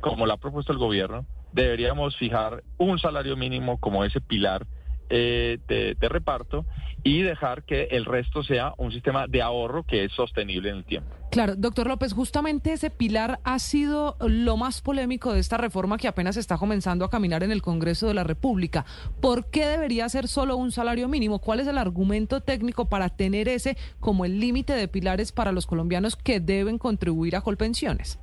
como 0.00 0.24
la 0.24 0.34
ha 0.34 0.38
propuesto 0.38 0.72
el 0.72 0.78
gobierno, 0.78 1.26
deberíamos 1.52 2.16
fijar 2.16 2.62
un 2.78 2.98
salario 2.98 3.36
mínimo 3.36 3.78
como 3.78 4.04
ese 4.04 4.22
pilar 4.22 4.66
eh, 5.10 5.58
de, 5.68 5.94
de 5.94 6.08
reparto 6.08 6.64
y 7.02 7.22
dejar 7.22 7.64
que 7.64 7.84
el 7.90 8.04
resto 8.04 8.42
sea 8.42 8.74
un 8.76 8.92
sistema 8.92 9.26
de 9.26 9.42
ahorro 9.42 9.84
que 9.84 10.04
es 10.04 10.12
sostenible 10.12 10.70
en 10.70 10.76
el 10.76 10.84
tiempo. 10.84 11.14
Claro, 11.30 11.54
doctor 11.56 11.86
López, 11.86 12.12
justamente 12.12 12.72
ese 12.72 12.90
pilar 12.90 13.38
ha 13.44 13.58
sido 13.58 14.16
lo 14.20 14.56
más 14.56 14.82
polémico 14.82 15.32
de 15.32 15.40
esta 15.40 15.56
reforma 15.56 15.96
que 15.96 16.08
apenas 16.08 16.36
está 16.36 16.58
comenzando 16.58 17.04
a 17.04 17.10
caminar 17.10 17.42
en 17.42 17.52
el 17.52 17.62
Congreso 17.62 18.08
de 18.08 18.14
la 18.14 18.24
República. 18.24 18.84
¿Por 19.20 19.50
qué 19.50 19.66
debería 19.66 20.08
ser 20.08 20.28
solo 20.28 20.56
un 20.56 20.72
salario 20.72 21.08
mínimo? 21.08 21.38
¿Cuál 21.38 21.60
es 21.60 21.68
el 21.68 21.78
argumento 21.78 22.40
técnico 22.40 22.88
para 22.88 23.08
tener 23.08 23.48
ese 23.48 23.76
como 24.00 24.24
el 24.24 24.40
límite 24.40 24.72
de 24.72 24.88
pilares 24.88 25.32
para 25.32 25.52
los 25.52 25.66
colombianos 25.66 26.16
que 26.16 26.40
deben 26.40 26.78
contribuir 26.78 27.36
a 27.36 27.42
Colpensiones? 27.42 28.18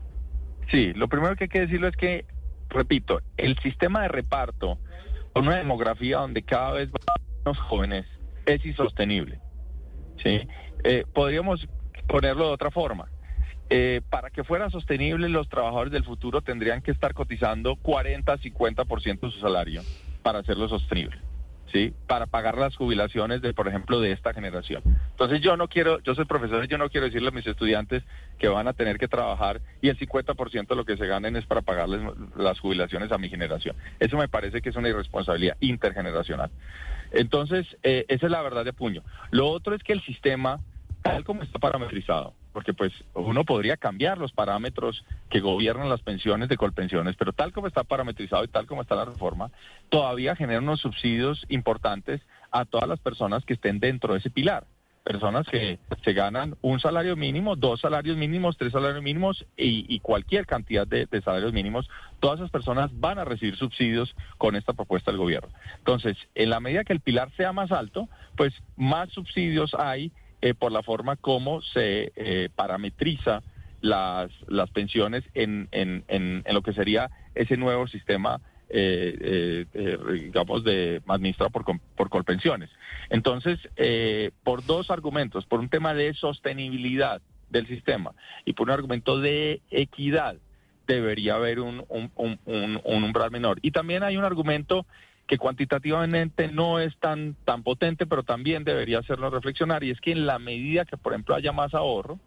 Sí, 0.69 0.93
lo 0.93 1.07
primero 1.07 1.35
que 1.37 1.45
hay 1.45 1.49
que 1.49 1.61
decirlo 1.61 1.87
es 1.87 1.95
que, 1.95 2.25
repito, 2.69 3.21
el 3.37 3.57
sistema 3.59 4.01
de 4.01 4.09
reparto 4.09 4.77
una 5.39 5.57
demografía 5.57 6.17
donde 6.17 6.43
cada 6.43 6.73
vez 6.73 6.89
menos 7.45 7.59
jóvenes 7.59 8.05
es 8.45 8.65
insostenible. 8.65 9.39
¿sí? 10.23 10.47
Eh, 10.83 11.05
podríamos 11.13 11.67
ponerlo 12.07 12.47
de 12.47 12.53
otra 12.53 12.71
forma. 12.71 13.09
Eh, 13.69 14.01
para 14.09 14.29
que 14.29 14.43
fuera 14.43 14.69
sostenible, 14.69 15.27
los 15.27 15.49
trabajadores 15.49 15.91
del 15.91 16.05
futuro 16.05 16.41
tendrían 16.41 16.81
que 16.81 16.91
estar 16.91 17.13
cotizando 17.13 17.75
40, 17.75 18.37
50% 18.37 19.19
de 19.19 19.31
su 19.31 19.39
salario 19.39 19.81
para 20.23 20.39
hacerlo 20.39 20.69
sostenible. 20.69 21.19
¿Sí? 21.71 21.93
Para 22.07 22.25
pagar 22.25 22.57
las 22.57 22.75
jubilaciones 22.75 23.41
de, 23.41 23.53
por 23.53 23.67
ejemplo, 23.67 23.99
de 23.99 24.11
esta 24.11 24.33
generación. 24.33 24.83
Entonces 25.11 25.41
yo 25.41 25.57
no 25.57 25.67
quiero, 25.67 25.99
yo 25.99 26.15
soy 26.15 26.25
profesor 26.25 26.63
y 26.63 26.67
yo 26.67 26.77
no 26.77 26.89
quiero 26.89 27.05
decirle 27.05 27.29
a 27.29 27.31
mis 27.31 27.47
estudiantes 27.47 28.03
que 28.39 28.47
van 28.47 28.67
a 28.67 28.73
tener 28.73 28.97
que 28.97 29.07
trabajar 29.07 29.61
y 29.81 29.89
el 29.89 29.97
50% 29.97 30.67
de 30.67 30.75
lo 30.75 30.85
que 30.85 30.97
se 30.97 31.07
ganen 31.07 31.35
es 31.35 31.45
para 31.45 31.61
pagarles 31.61 32.01
las 32.35 32.59
jubilaciones 32.59 33.11
a 33.11 33.17
mi 33.17 33.29
generación. 33.29 33.75
Eso 33.99 34.17
me 34.17 34.27
parece 34.27 34.61
que 34.61 34.69
es 34.69 34.75
una 34.75 34.89
irresponsabilidad 34.89 35.57
intergeneracional. 35.59 36.51
Entonces, 37.11 37.65
eh, 37.83 38.05
esa 38.07 38.25
es 38.25 38.31
la 38.31 38.41
verdad 38.41 38.65
de 38.65 38.73
puño. 38.73 39.03
Lo 39.31 39.47
otro 39.47 39.75
es 39.75 39.83
que 39.83 39.93
el 39.93 40.01
sistema, 40.03 40.59
tal 41.01 41.23
como 41.23 41.43
está 41.43 41.59
parametrizado, 41.59 42.33
porque 42.57 42.73
pues 42.73 42.91
uno 43.13 43.45
podría 43.45 43.77
cambiar 43.77 44.17
los 44.17 44.31
parámetros 44.31 45.05
que 45.29 45.41
gobiernan 45.41 45.89
las 45.89 46.01
pensiones 46.01 46.49
de 46.49 46.57
colpensiones, 46.57 47.15
pero 47.15 47.31
tal 47.31 47.53
como 47.53 47.67
está 47.67 47.83
parametrizado 47.83 48.43
y 48.43 48.47
tal 48.47 48.65
como 48.65 48.81
está 48.81 48.95
la 48.95 49.05
reforma, 49.05 49.51
todavía 49.89 50.35
genera 50.35 50.59
unos 50.59 50.79
subsidios 50.79 51.45
importantes 51.49 52.19
a 52.49 52.65
todas 52.65 52.89
las 52.89 52.99
personas 52.99 53.45
que 53.45 53.53
estén 53.53 53.79
dentro 53.79 54.13
de 54.13 54.21
ese 54.21 54.31
pilar. 54.31 54.65
Personas 55.03 55.45
que 55.45 55.77
se 56.03 56.13
ganan 56.13 56.55
un 56.63 56.79
salario 56.79 57.15
mínimo, 57.15 57.55
dos 57.55 57.79
salarios 57.79 58.17
mínimos, 58.17 58.57
tres 58.57 58.71
salarios 58.71 59.03
mínimos 59.03 59.45
y, 59.55 59.99
cualquier 59.99 60.47
cantidad 60.47 60.87
de, 60.87 61.07
salarios 61.23 61.53
mínimos, 61.53 61.87
todas 62.19 62.39
esas 62.39 62.49
personas 62.49 62.89
van 62.99 63.19
a 63.19 63.23
recibir 63.23 63.55
subsidios 63.55 64.15
con 64.39 64.55
esta 64.55 64.73
propuesta 64.73 65.11
del 65.11 65.19
gobierno. 65.19 65.49
Entonces, 65.77 66.17
en 66.33 66.49
la 66.49 66.59
medida 66.59 66.83
que 66.83 66.93
el 66.93 67.01
pilar 67.01 67.29
sea 67.37 67.53
más 67.53 67.71
alto, 67.71 68.09
pues 68.35 68.51
más 68.77 69.11
subsidios 69.11 69.75
hay 69.75 70.11
eh, 70.41 70.53
por 70.53 70.71
la 70.71 70.83
forma 70.83 71.15
como 71.15 71.61
se 71.61 72.11
eh, 72.15 72.49
parametriza 72.55 73.41
las, 73.81 74.29
las 74.47 74.69
pensiones 74.69 75.23
en, 75.33 75.67
en, 75.71 76.03
en, 76.07 76.43
lo 76.53 76.61
que 76.61 76.73
sería 76.73 77.09
ese 77.35 77.57
nuevo 77.57 77.87
sistema, 77.87 78.39
eh, 78.69 79.65
digamos, 80.11 80.63
de 80.63 81.01
administrado 81.07 81.49
por, 81.49 81.63
por 81.95 82.09
Colpensiones. 82.09 82.69
Entonces, 83.09 83.59
por 84.43 84.65
dos 84.65 84.91
argumentos, 84.91 85.45
por 85.45 85.59
un 85.59 85.69
tema 85.69 85.93
de 85.93 86.13
sostenibilidad 86.13 87.21
del 87.49 87.67
sistema 87.67 88.13
y 88.45 88.53
por 88.53 88.67
un 88.67 88.73
argumento 88.73 89.19
de 89.19 89.61
equidad, 89.69 90.37
debería 90.87 91.35
haber 91.35 91.59
un, 91.59 91.83
un, 91.87 92.39
un 92.45 93.03
umbral 93.03 93.31
menor. 93.31 93.59
Y 93.61 93.71
también 93.71 94.03
hay 94.03 94.17
un 94.17 94.23
argumento 94.23 94.85
que 95.27 95.37
cuantitativamente 95.37 96.47
no 96.47 96.79
es 96.79 96.97
tan, 96.97 97.35
tan 97.43 97.61
potente, 97.61 98.05
pero 98.05 98.23
también 98.23 98.63
debería 98.63 98.99
hacernos 98.99 99.33
reflexionar, 99.33 99.83
y 99.83 99.91
es 99.91 99.99
que 99.99 100.13
en 100.13 100.25
la 100.25 100.39
medida 100.39 100.85
que, 100.85 100.97
por 100.97 101.13
ejemplo, 101.13 101.35
haya 101.35 101.51
más 101.51 101.73
ahorro, 101.73 102.17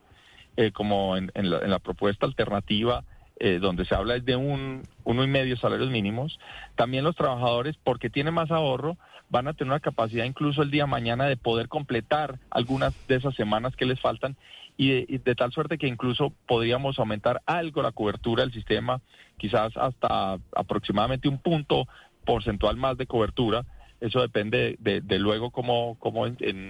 eh, 0.56 0.70
como 0.72 1.16
en, 1.16 1.30
la, 1.34 1.78
propuesta 1.78 2.26
alternativa, 2.26 3.04
eh, 3.38 3.58
donde 3.58 3.86
se 3.86 3.94
habla 3.94 4.18
de 4.18 4.36
un 4.36 4.82
uno 5.04 5.24
y 5.24 5.26
medio 5.26 5.56
salarios 5.56 5.90
mínimos, 5.90 6.38
también 6.74 7.04
los 7.04 7.16
trabajadores, 7.16 7.76
porque 7.82 8.10
tienen 8.10 8.34
más 8.34 8.50
ahorro, 8.50 8.98
van 9.30 9.48
a 9.48 9.54
tener 9.54 9.72
una 9.72 9.80
capacidad 9.80 10.24
incluso 10.24 10.60
el 10.62 10.70
día 10.70 10.86
mañana 10.86 11.26
de 11.26 11.36
poder 11.36 11.68
completar 11.68 12.38
algunas 12.50 12.92
de 13.06 13.14
esas 13.14 13.34
semanas 13.34 13.76
que 13.76 13.86
les 13.86 14.00
faltan 14.00 14.36
y 14.76 14.90
de, 14.90 15.20
de, 15.24 15.34
tal 15.34 15.52
suerte 15.52 15.78
que 15.78 15.86
incluso 15.86 16.32
podríamos 16.46 16.98
aumentar 16.98 17.40
algo 17.46 17.80
la 17.80 17.92
cobertura 17.92 18.42
del 18.42 18.52
sistema, 18.52 19.00
quizás 19.38 19.76
hasta 19.76 20.38
aproximadamente 20.54 21.28
un 21.28 21.38
punto 21.38 21.86
porcentual 22.24 22.76
más 22.76 22.96
de 22.96 23.06
cobertura. 23.06 23.64
Eso 24.00 24.20
depende 24.20 24.76
de, 24.80 25.18
luego 25.18 25.50
cómo, 25.50 25.96
cómo 25.98 26.26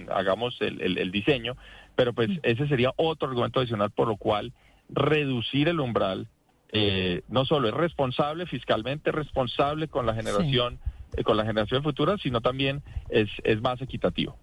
hagamos 0.09 0.57
el, 0.59 1.11
diseño, 1.11 1.55
pero 1.95 2.13
pues 2.13 2.29
ese 2.43 2.67
sería 2.67 2.91
otro 2.97 3.29
argumento 3.29 3.59
adicional 3.59 3.91
por 3.91 4.07
lo 4.07 4.17
cual 4.17 4.51
reducir 4.89 5.69
el 5.69 5.79
umbral 5.79 6.27
eh, 6.73 7.21
no 7.29 7.45
solo 7.45 7.69
es 7.69 7.73
responsable 7.73 8.45
fiscalmente, 8.45 9.11
responsable 9.11 9.87
con 9.87 10.05
la 10.05 10.13
generación, 10.13 10.79
eh, 11.15 11.23
con 11.23 11.37
la 11.37 11.45
generación 11.45 11.83
futura, 11.83 12.17
sino 12.17 12.41
también 12.41 12.81
es, 13.09 13.29
es 13.43 13.61
más 13.61 13.81
equitativo. 13.81 14.37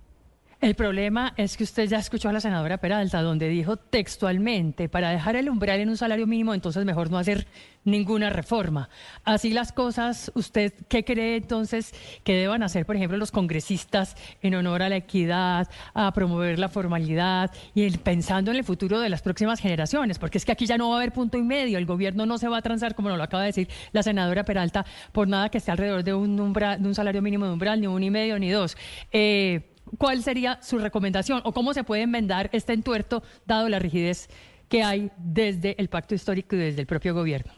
El 0.61 0.75
problema 0.75 1.35
es 1.37 1.57
que 1.57 1.63
usted 1.63 1.89
ya 1.89 1.99
escuchó 1.99 2.29
a 2.29 2.33
la 2.33 2.41
senadora 2.41 2.79
Peralta, 2.79 3.23
donde 3.23 3.49
dijo 3.49 3.77
textualmente, 3.77 4.89
para 4.89 5.11
dejar 5.11 5.37
el 5.37 5.49
umbral 5.49 5.79
en 5.79 5.89
un 5.89 5.97
salario 5.97 6.27
mínimo, 6.27 6.53
entonces 6.53 6.85
mejor 6.85 7.13
no 7.13 7.19
hacer 7.19 7.47
ninguna 7.85 8.29
reforma. 8.29 8.89
Así 9.23 9.51
las 9.51 9.71
cosas, 9.71 10.33
¿usted 10.35 10.73
qué 10.89 11.05
cree 11.05 11.37
entonces 11.37 11.95
que 12.25 12.35
deban 12.35 12.65
hacer, 12.65 12.87
por 12.87 12.97
ejemplo, 12.97 13.17
los 13.17 13.31
congresistas 13.31 14.17
en 14.43 14.57
honor 14.57 14.83
a 14.83 14.89
la 14.89 14.97
equidad, 14.97 15.69
a 15.95 16.13
promover 16.13 16.59
la 16.59 16.69
formalidad 16.69 17.53
y 17.73 17.89
pensando 17.99 18.51
en 18.51 18.57
el 18.57 18.65
futuro 18.65 18.99
de 18.99 19.11
las 19.11 19.23
próximas 19.23 19.61
generaciones? 19.61 20.19
Porque 20.19 20.39
es 20.39 20.45
que 20.45 20.51
aquí 20.51 20.67
ya 20.67 20.77
no 20.77 20.89
va 20.89 20.97
a 20.97 20.99
haber 20.99 21.13
punto 21.13 21.39
y 21.39 21.43
medio, 21.43 21.79
el 21.79 21.87
gobierno 21.87 22.27
no 22.27 22.37
se 22.37 22.49
va 22.49 22.59
a 22.59 22.63
transar, 22.63 22.97
como 22.97 23.11
nos 23.11 23.19
lo 23.19 23.23
acaba 23.23 23.45
de 23.45 23.51
decir 23.51 23.69
la 23.93 24.03
senadora 24.03 24.45
Peralta, 24.45 24.85
por 25.13 25.29
nada 25.29 25.51
que 25.51 25.59
esté 25.59 25.71
alrededor 25.71 26.03
de 26.03 26.15
un, 26.15 26.39
umbral, 26.41 26.83
de 26.83 26.89
un 26.89 26.97
salario 26.97 27.23
mínimo 27.23 27.47
de 27.47 27.53
umbral, 27.53 27.81
ni 27.81 27.87
un 27.87 28.03
y 28.03 28.11
medio, 28.11 28.41
ni 28.41 28.51
dos. 28.51 28.77
Eh, 29.13 29.68
¿Cuál 29.97 30.23
sería 30.23 30.61
su 30.63 30.79
recomendación 30.79 31.41
o 31.45 31.53
cómo 31.53 31.73
se 31.73 31.85
puede 31.85 32.03
enmendar 32.03 32.51
este 32.53 32.73
entuerto 32.73 33.23
dado 33.47 33.69
la 33.69 33.79
rigidez 33.79 34.29
que 34.69 34.83
hay 34.83 35.11
desde 35.17 35.81
el 35.81 35.89
pacto 35.89 36.15
histórico 36.15 36.57
y 36.57 36.59
desde 36.59 36.83
el 36.83 36.87
propio 36.87 37.15
gobierno? 37.15 37.53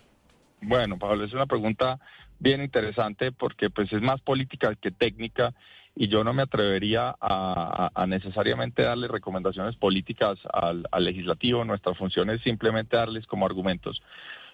Bueno, 0.63 0.99
Pablo, 0.99 1.25
es 1.25 1.33
una 1.33 1.47
pregunta 1.47 1.99
bien 2.39 2.63
interesante 2.63 3.33
porque 3.33 3.71
pues 3.71 3.93
es 3.93 4.01
más 4.01 4.21
política 4.21 4.75
que 4.75 4.91
técnica 4.91 5.55
y 5.97 6.09
yo 6.09 6.23
no 6.23 6.33
me 6.33 6.43
atrevería 6.43 7.17
a, 7.21 8.07
necesariamente 8.07 8.83
darle 8.83 9.09
recomendaciones 9.09 9.77
políticas 9.77 10.39
al, 10.53 10.87
legislativo. 10.99 11.65
Nuestra 11.65 11.95
función 11.95 12.31
es 12.31 12.41
simplemente 12.43 12.97
darles 12.97 13.27
como 13.27 13.45
argumentos. 13.45 14.01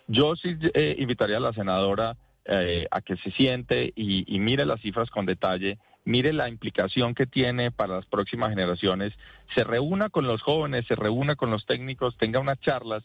Yo 0.08 0.34
sí 0.36 0.56
eh, 0.74 0.96
invitaría 0.98 1.36
a 1.36 1.40
la 1.40 1.52
senadora 1.52 2.16
eh, 2.46 2.86
a 2.90 3.00
que 3.02 3.16
se 3.16 3.30
siente 3.32 3.92
y 3.94 4.38
mire 4.38 4.64
las 4.64 4.80
cifras 4.80 5.10
con 5.10 5.26
detalle 5.26 5.78
mire 6.06 6.32
la 6.32 6.48
implicación 6.48 7.14
que 7.14 7.26
tiene 7.26 7.70
para 7.72 7.96
las 7.96 8.06
próximas 8.06 8.50
generaciones, 8.50 9.12
se 9.54 9.64
reúna 9.64 10.08
con 10.08 10.26
los 10.26 10.40
jóvenes, 10.40 10.86
se 10.86 10.94
reúna 10.94 11.34
con 11.34 11.50
los 11.50 11.66
técnicos, 11.66 12.16
tenga 12.16 12.38
unas 12.38 12.60
charlas, 12.60 13.02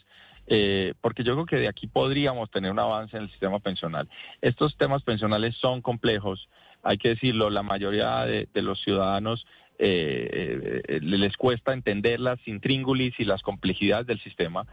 eh, 0.48 0.94
porque 1.02 1.24
yo 1.24 1.34
creo 1.34 1.46
que 1.48 1.56
de 1.58 1.68
aquí 1.68 1.88
podríamos 1.88 2.50
tener 2.52 2.72
un 2.72 2.80
avance 2.80 3.18
en 3.18 3.24
el 3.24 3.32
sistema 3.32 3.60
pensional. 3.60 4.08
Estos 4.42 4.78
temas 4.78 5.02
pensionales 5.02 5.56
son 5.58 5.82
complejos, 5.82 6.48
hay 6.84 6.98
que 6.98 7.10
decirlo, 7.10 7.50
la 7.50 7.64
mayoría 7.64 8.24
de, 8.26 8.48
los 8.62 8.80
ciudadanos 8.82 9.46
eh, 9.80 10.82
eh, 10.88 11.00
les 11.02 11.36
cuesta 11.38 11.74
entender 11.74 12.20
las 12.20 12.40
intríngulis 12.48 13.20
y 13.20 13.26
las 13.26 13.42
complejidades 13.42 14.06
del 14.06 14.22
sistema. 14.22 14.66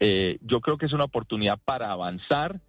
yo 0.00 0.60
creo 0.60 0.78
que 0.78 0.86
es 0.86 0.92
una 0.94 1.04
oportunidad 1.04 1.58
para 1.64 1.92
avanzar, 1.92 2.60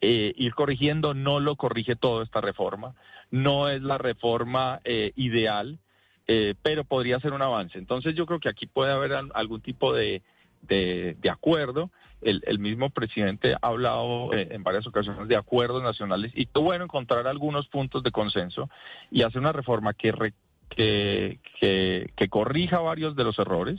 ir 0.00 0.54
corrigiendo, 0.54 1.14
no 1.14 1.40
lo 1.40 1.56
corrige 1.56 1.96
todo 1.96 2.22
esta 2.22 2.40
reforma 2.40 2.94
no 3.34 3.68
es 3.68 3.82
la 3.82 3.98
reforma 3.98 4.80
eh, 4.84 5.10
ideal, 5.16 5.80
eh, 6.28 6.54
pero 6.62 6.84
podría 6.84 7.18
ser 7.18 7.32
un 7.32 7.42
avance. 7.42 7.78
Entonces 7.78 8.14
yo 8.14 8.26
creo 8.26 8.38
que 8.38 8.48
aquí 8.48 8.66
puede 8.66 8.92
haber 8.92 9.12
algún 9.34 9.60
tipo 9.60 9.92
de, 9.92 10.22
de, 10.62 11.16
acuerdo. 11.28 11.90
El, 12.22 12.58
mismo 12.60 12.90
presidente 12.90 13.54
ha 13.54 13.66
hablado 13.66 14.32
eh, 14.32 14.48
en 14.52 14.62
varias 14.62 14.86
ocasiones 14.86 15.26
de 15.26 15.36
acuerdos 15.36 15.82
nacionales 15.82 16.30
y 16.34 16.48
bueno 16.54 16.84
encontrar 16.84 17.26
algunos 17.26 17.66
puntos 17.66 18.04
de 18.04 18.12
consenso 18.12 18.70
y 19.10 19.22
hacer 19.22 19.40
una 19.40 19.52
reforma 19.52 19.92
que, 19.92 20.32
que, 20.70 21.40
que, 21.60 22.28
corrija 22.30 22.78
varios 22.78 23.16
de 23.16 23.24
los 23.24 23.38
errores, 23.38 23.78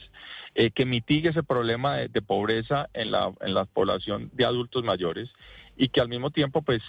que 0.54 0.86
mitigue 0.86 1.30
ese 1.30 1.44
problema 1.44 1.96
de, 1.96 2.22
pobreza 2.22 2.90
en 2.94 3.12
la, 3.12 3.34
en 3.40 3.54
la 3.54 3.66
población 3.66 4.30
de 4.34 4.46
adultos 4.46 4.84
mayores 4.84 5.30
y 5.78 5.90
que 5.90 6.02
al 6.02 6.10
mismo 6.10 6.32
tiempo 6.32 6.62
pues 6.62 6.82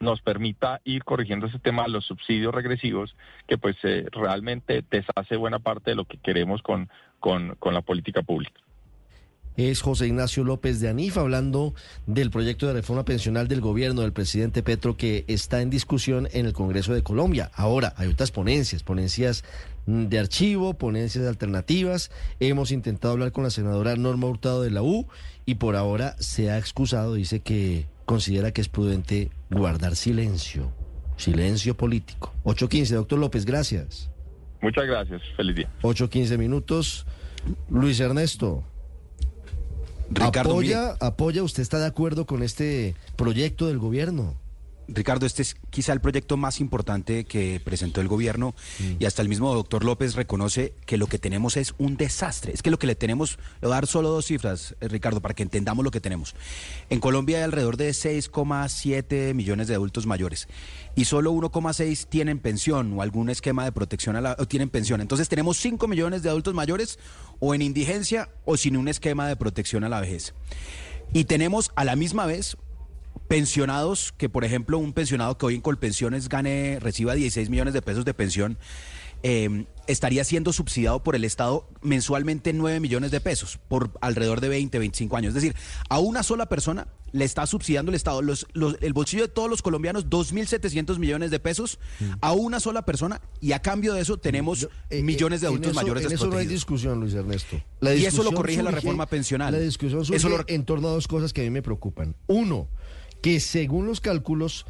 nos 0.00 0.22
permita 0.22 0.80
ir 0.84 1.04
corrigiendo 1.04 1.46
ese 1.46 1.58
tema 1.58 1.84
de 1.84 1.90
los 1.90 2.06
subsidios 2.06 2.54
regresivos, 2.54 3.14
que 3.46 3.58
pues 3.58 3.76
eh, 3.84 4.06
realmente 4.10 4.82
deshace 4.90 5.36
buena 5.36 5.58
parte 5.58 5.90
de 5.90 5.96
lo 5.96 6.06
que 6.06 6.18
queremos 6.18 6.62
con, 6.62 6.88
con, 7.20 7.56
la 7.72 7.82
política 7.82 8.22
pública. 8.22 8.60
es 9.56 9.82
José 9.82 10.06
Ignacio 10.06 10.42
López 10.42 10.80
de 10.80 10.88
Anif 10.88 11.18
hablando 11.18 11.74
del 12.06 12.30
proyecto 12.30 12.66
de 12.66 12.72
reforma 12.72 13.04
pensional 13.04 13.46
del 13.46 13.60
gobierno 13.60 14.00
del 14.00 14.14
presidente 14.14 14.62
Petro 14.62 14.96
que 14.96 15.26
está 15.28 15.60
en 15.60 15.68
discusión 15.68 16.28
en 16.32 16.46
el 16.46 16.54
Congreso 16.54 16.94
de 16.94 17.02
Colombia. 17.02 17.50
Ahora, 17.54 17.92
hay 17.98 18.08
otras 18.08 18.30
ponencias, 18.30 18.82
ponencias 18.82 19.44
de 19.90 20.18
archivo, 20.18 20.74
ponencias 20.74 21.26
alternativas. 21.26 22.10
Hemos 22.38 22.70
intentado 22.70 23.12
hablar 23.12 23.32
con 23.32 23.44
la 23.44 23.50
senadora 23.50 23.96
Norma 23.96 24.28
Hurtado 24.28 24.62
de 24.62 24.70
la 24.70 24.82
U 24.82 25.08
y 25.46 25.56
por 25.56 25.76
ahora 25.76 26.14
se 26.18 26.50
ha 26.50 26.58
excusado, 26.58 27.14
dice 27.14 27.40
que 27.40 27.86
considera 28.04 28.52
que 28.52 28.60
es 28.60 28.68
prudente 28.68 29.30
guardar 29.50 29.96
silencio, 29.96 30.72
silencio 31.16 31.76
político. 31.76 32.32
8.15, 32.44 32.94
doctor 32.94 33.18
López, 33.18 33.44
gracias. 33.44 34.10
Muchas 34.60 34.86
gracias. 34.86 35.22
Feliz 35.36 35.56
día. 35.56 35.70
8.15 35.82 36.38
minutos. 36.38 37.06
Luis 37.68 37.98
Ernesto. 38.00 38.62
Ricardo, 40.10 40.50
apoya, 40.50 40.96
apoya, 41.00 41.42
¿usted 41.42 41.62
está 41.62 41.78
de 41.78 41.86
acuerdo 41.86 42.26
con 42.26 42.42
este 42.42 42.96
proyecto 43.16 43.68
del 43.68 43.78
gobierno? 43.78 44.34
Ricardo, 44.92 45.26
este 45.26 45.42
es 45.42 45.56
quizá 45.70 45.92
el 45.92 46.00
proyecto 46.00 46.36
más 46.36 46.60
importante 46.60 47.24
que 47.24 47.60
presentó 47.64 48.00
el 48.00 48.08
gobierno 48.08 48.54
y 48.98 49.04
hasta 49.04 49.22
el 49.22 49.28
mismo 49.28 49.54
doctor 49.54 49.84
López 49.84 50.14
reconoce 50.14 50.74
que 50.86 50.96
lo 50.96 51.06
que 51.06 51.18
tenemos 51.18 51.56
es 51.56 51.74
un 51.78 51.96
desastre. 51.96 52.52
Es 52.52 52.62
que 52.62 52.70
lo 52.70 52.78
que 52.78 52.86
le 52.86 52.94
tenemos, 52.94 53.38
le 53.60 53.68
voy 53.68 53.72
a 53.72 53.76
dar 53.76 53.86
solo 53.86 54.10
dos 54.10 54.26
cifras, 54.26 54.74
eh, 54.80 54.88
Ricardo, 54.88 55.20
para 55.20 55.34
que 55.34 55.42
entendamos 55.42 55.84
lo 55.84 55.90
que 55.90 56.00
tenemos. 56.00 56.34
En 56.88 57.00
Colombia 57.00 57.38
hay 57.38 57.44
alrededor 57.44 57.76
de 57.76 57.90
6,7 57.90 59.34
millones 59.34 59.68
de 59.68 59.74
adultos 59.74 60.06
mayores 60.06 60.48
y 60.96 61.04
solo 61.04 61.32
1,6 61.32 62.06
tienen 62.08 62.38
pensión 62.38 62.92
o 62.98 63.02
algún 63.02 63.30
esquema 63.30 63.64
de 63.64 63.72
protección 63.72 64.16
a 64.16 64.20
la, 64.20 64.36
o 64.38 64.46
tienen 64.46 64.70
pensión. 64.70 65.00
Entonces 65.00 65.28
tenemos 65.28 65.56
5 65.58 65.86
millones 65.86 66.22
de 66.22 66.30
adultos 66.30 66.54
mayores 66.54 66.98
o 67.38 67.54
en 67.54 67.62
indigencia 67.62 68.30
o 68.44 68.56
sin 68.56 68.76
un 68.76 68.88
esquema 68.88 69.28
de 69.28 69.36
protección 69.36 69.84
a 69.84 69.88
la 69.88 70.00
vejez. 70.00 70.34
Y 71.12 71.24
tenemos 71.24 71.72
a 71.74 71.84
la 71.84 71.96
misma 71.96 72.26
vez 72.26 72.56
pensionados, 73.40 74.12
que 74.16 74.28
por 74.28 74.44
ejemplo 74.44 74.76
un 74.76 74.92
pensionado 74.92 75.38
que 75.38 75.46
hoy 75.46 75.54
en 75.54 75.60
Colpensiones 75.60 76.28
gane, 76.28 76.78
reciba 76.80 77.14
16 77.14 77.48
millones 77.48 77.74
de 77.74 77.80
pesos 77.80 78.04
de 78.04 78.12
pensión, 78.12 78.58
eh, 79.22 79.66
estaría 79.86 80.24
siendo 80.24 80.52
subsidiado 80.52 81.04
por 81.04 81.14
el 81.14 81.24
Estado 81.24 81.68
mensualmente 81.80 82.52
9 82.52 82.80
millones 82.80 83.12
de 83.12 83.20
pesos 83.20 83.60
por 83.68 83.92
alrededor 84.00 84.40
de 84.40 84.48
20, 84.48 84.76
25 84.80 85.16
años. 85.16 85.28
Es 85.28 85.34
decir, 85.42 85.54
a 85.88 86.00
una 86.00 86.24
sola 86.24 86.46
persona 86.46 86.88
le 87.12 87.24
está 87.24 87.46
subsidiando 87.46 87.90
el 87.92 87.94
Estado 87.96 88.20
los, 88.20 88.48
los, 88.52 88.76
el 88.80 88.92
bolsillo 88.94 89.22
de 89.22 89.28
todos 89.28 89.48
los 89.48 89.62
colombianos 89.62 90.06
2.700 90.06 90.98
millones 90.98 91.30
de 91.30 91.38
pesos 91.38 91.78
a 92.20 92.32
una 92.32 92.58
sola 92.58 92.84
persona 92.84 93.20
y 93.40 93.52
a 93.52 93.62
cambio 93.62 93.94
de 93.94 94.00
eso 94.00 94.16
tenemos 94.16 94.68
millones 94.90 95.40
de 95.40 95.46
adultos 95.46 95.68
en 95.68 95.70
eso, 95.72 95.80
mayores 95.82 96.04
en 96.06 96.12
eso 96.12 96.26
no 96.26 96.36
hay 96.36 96.46
discusión, 96.48 96.98
Luis 96.98 97.14
Ernesto. 97.14 97.62
La 97.78 97.94
y 97.94 98.06
eso 98.06 98.24
lo 98.24 98.30
discusión 98.30 98.34
corrige 98.34 98.62
la 98.64 98.70
surge- 98.70 98.74
reforma 98.74 99.06
pensional. 99.06 99.52
La 99.52 99.60
discusión 99.60 100.04
surge 100.04 100.16
Eso 100.16 100.28
lo- 100.28 100.44
en 100.48 100.64
torno 100.64 100.88
a 100.88 100.90
dos 100.90 101.06
cosas 101.06 101.32
que 101.32 101.42
a 101.42 101.44
mí 101.44 101.50
me 101.50 101.62
preocupan. 101.62 102.16
Uno, 102.26 102.68
que 103.20 103.40
según 103.40 103.86
los 103.86 104.00
cálculos, 104.00 104.66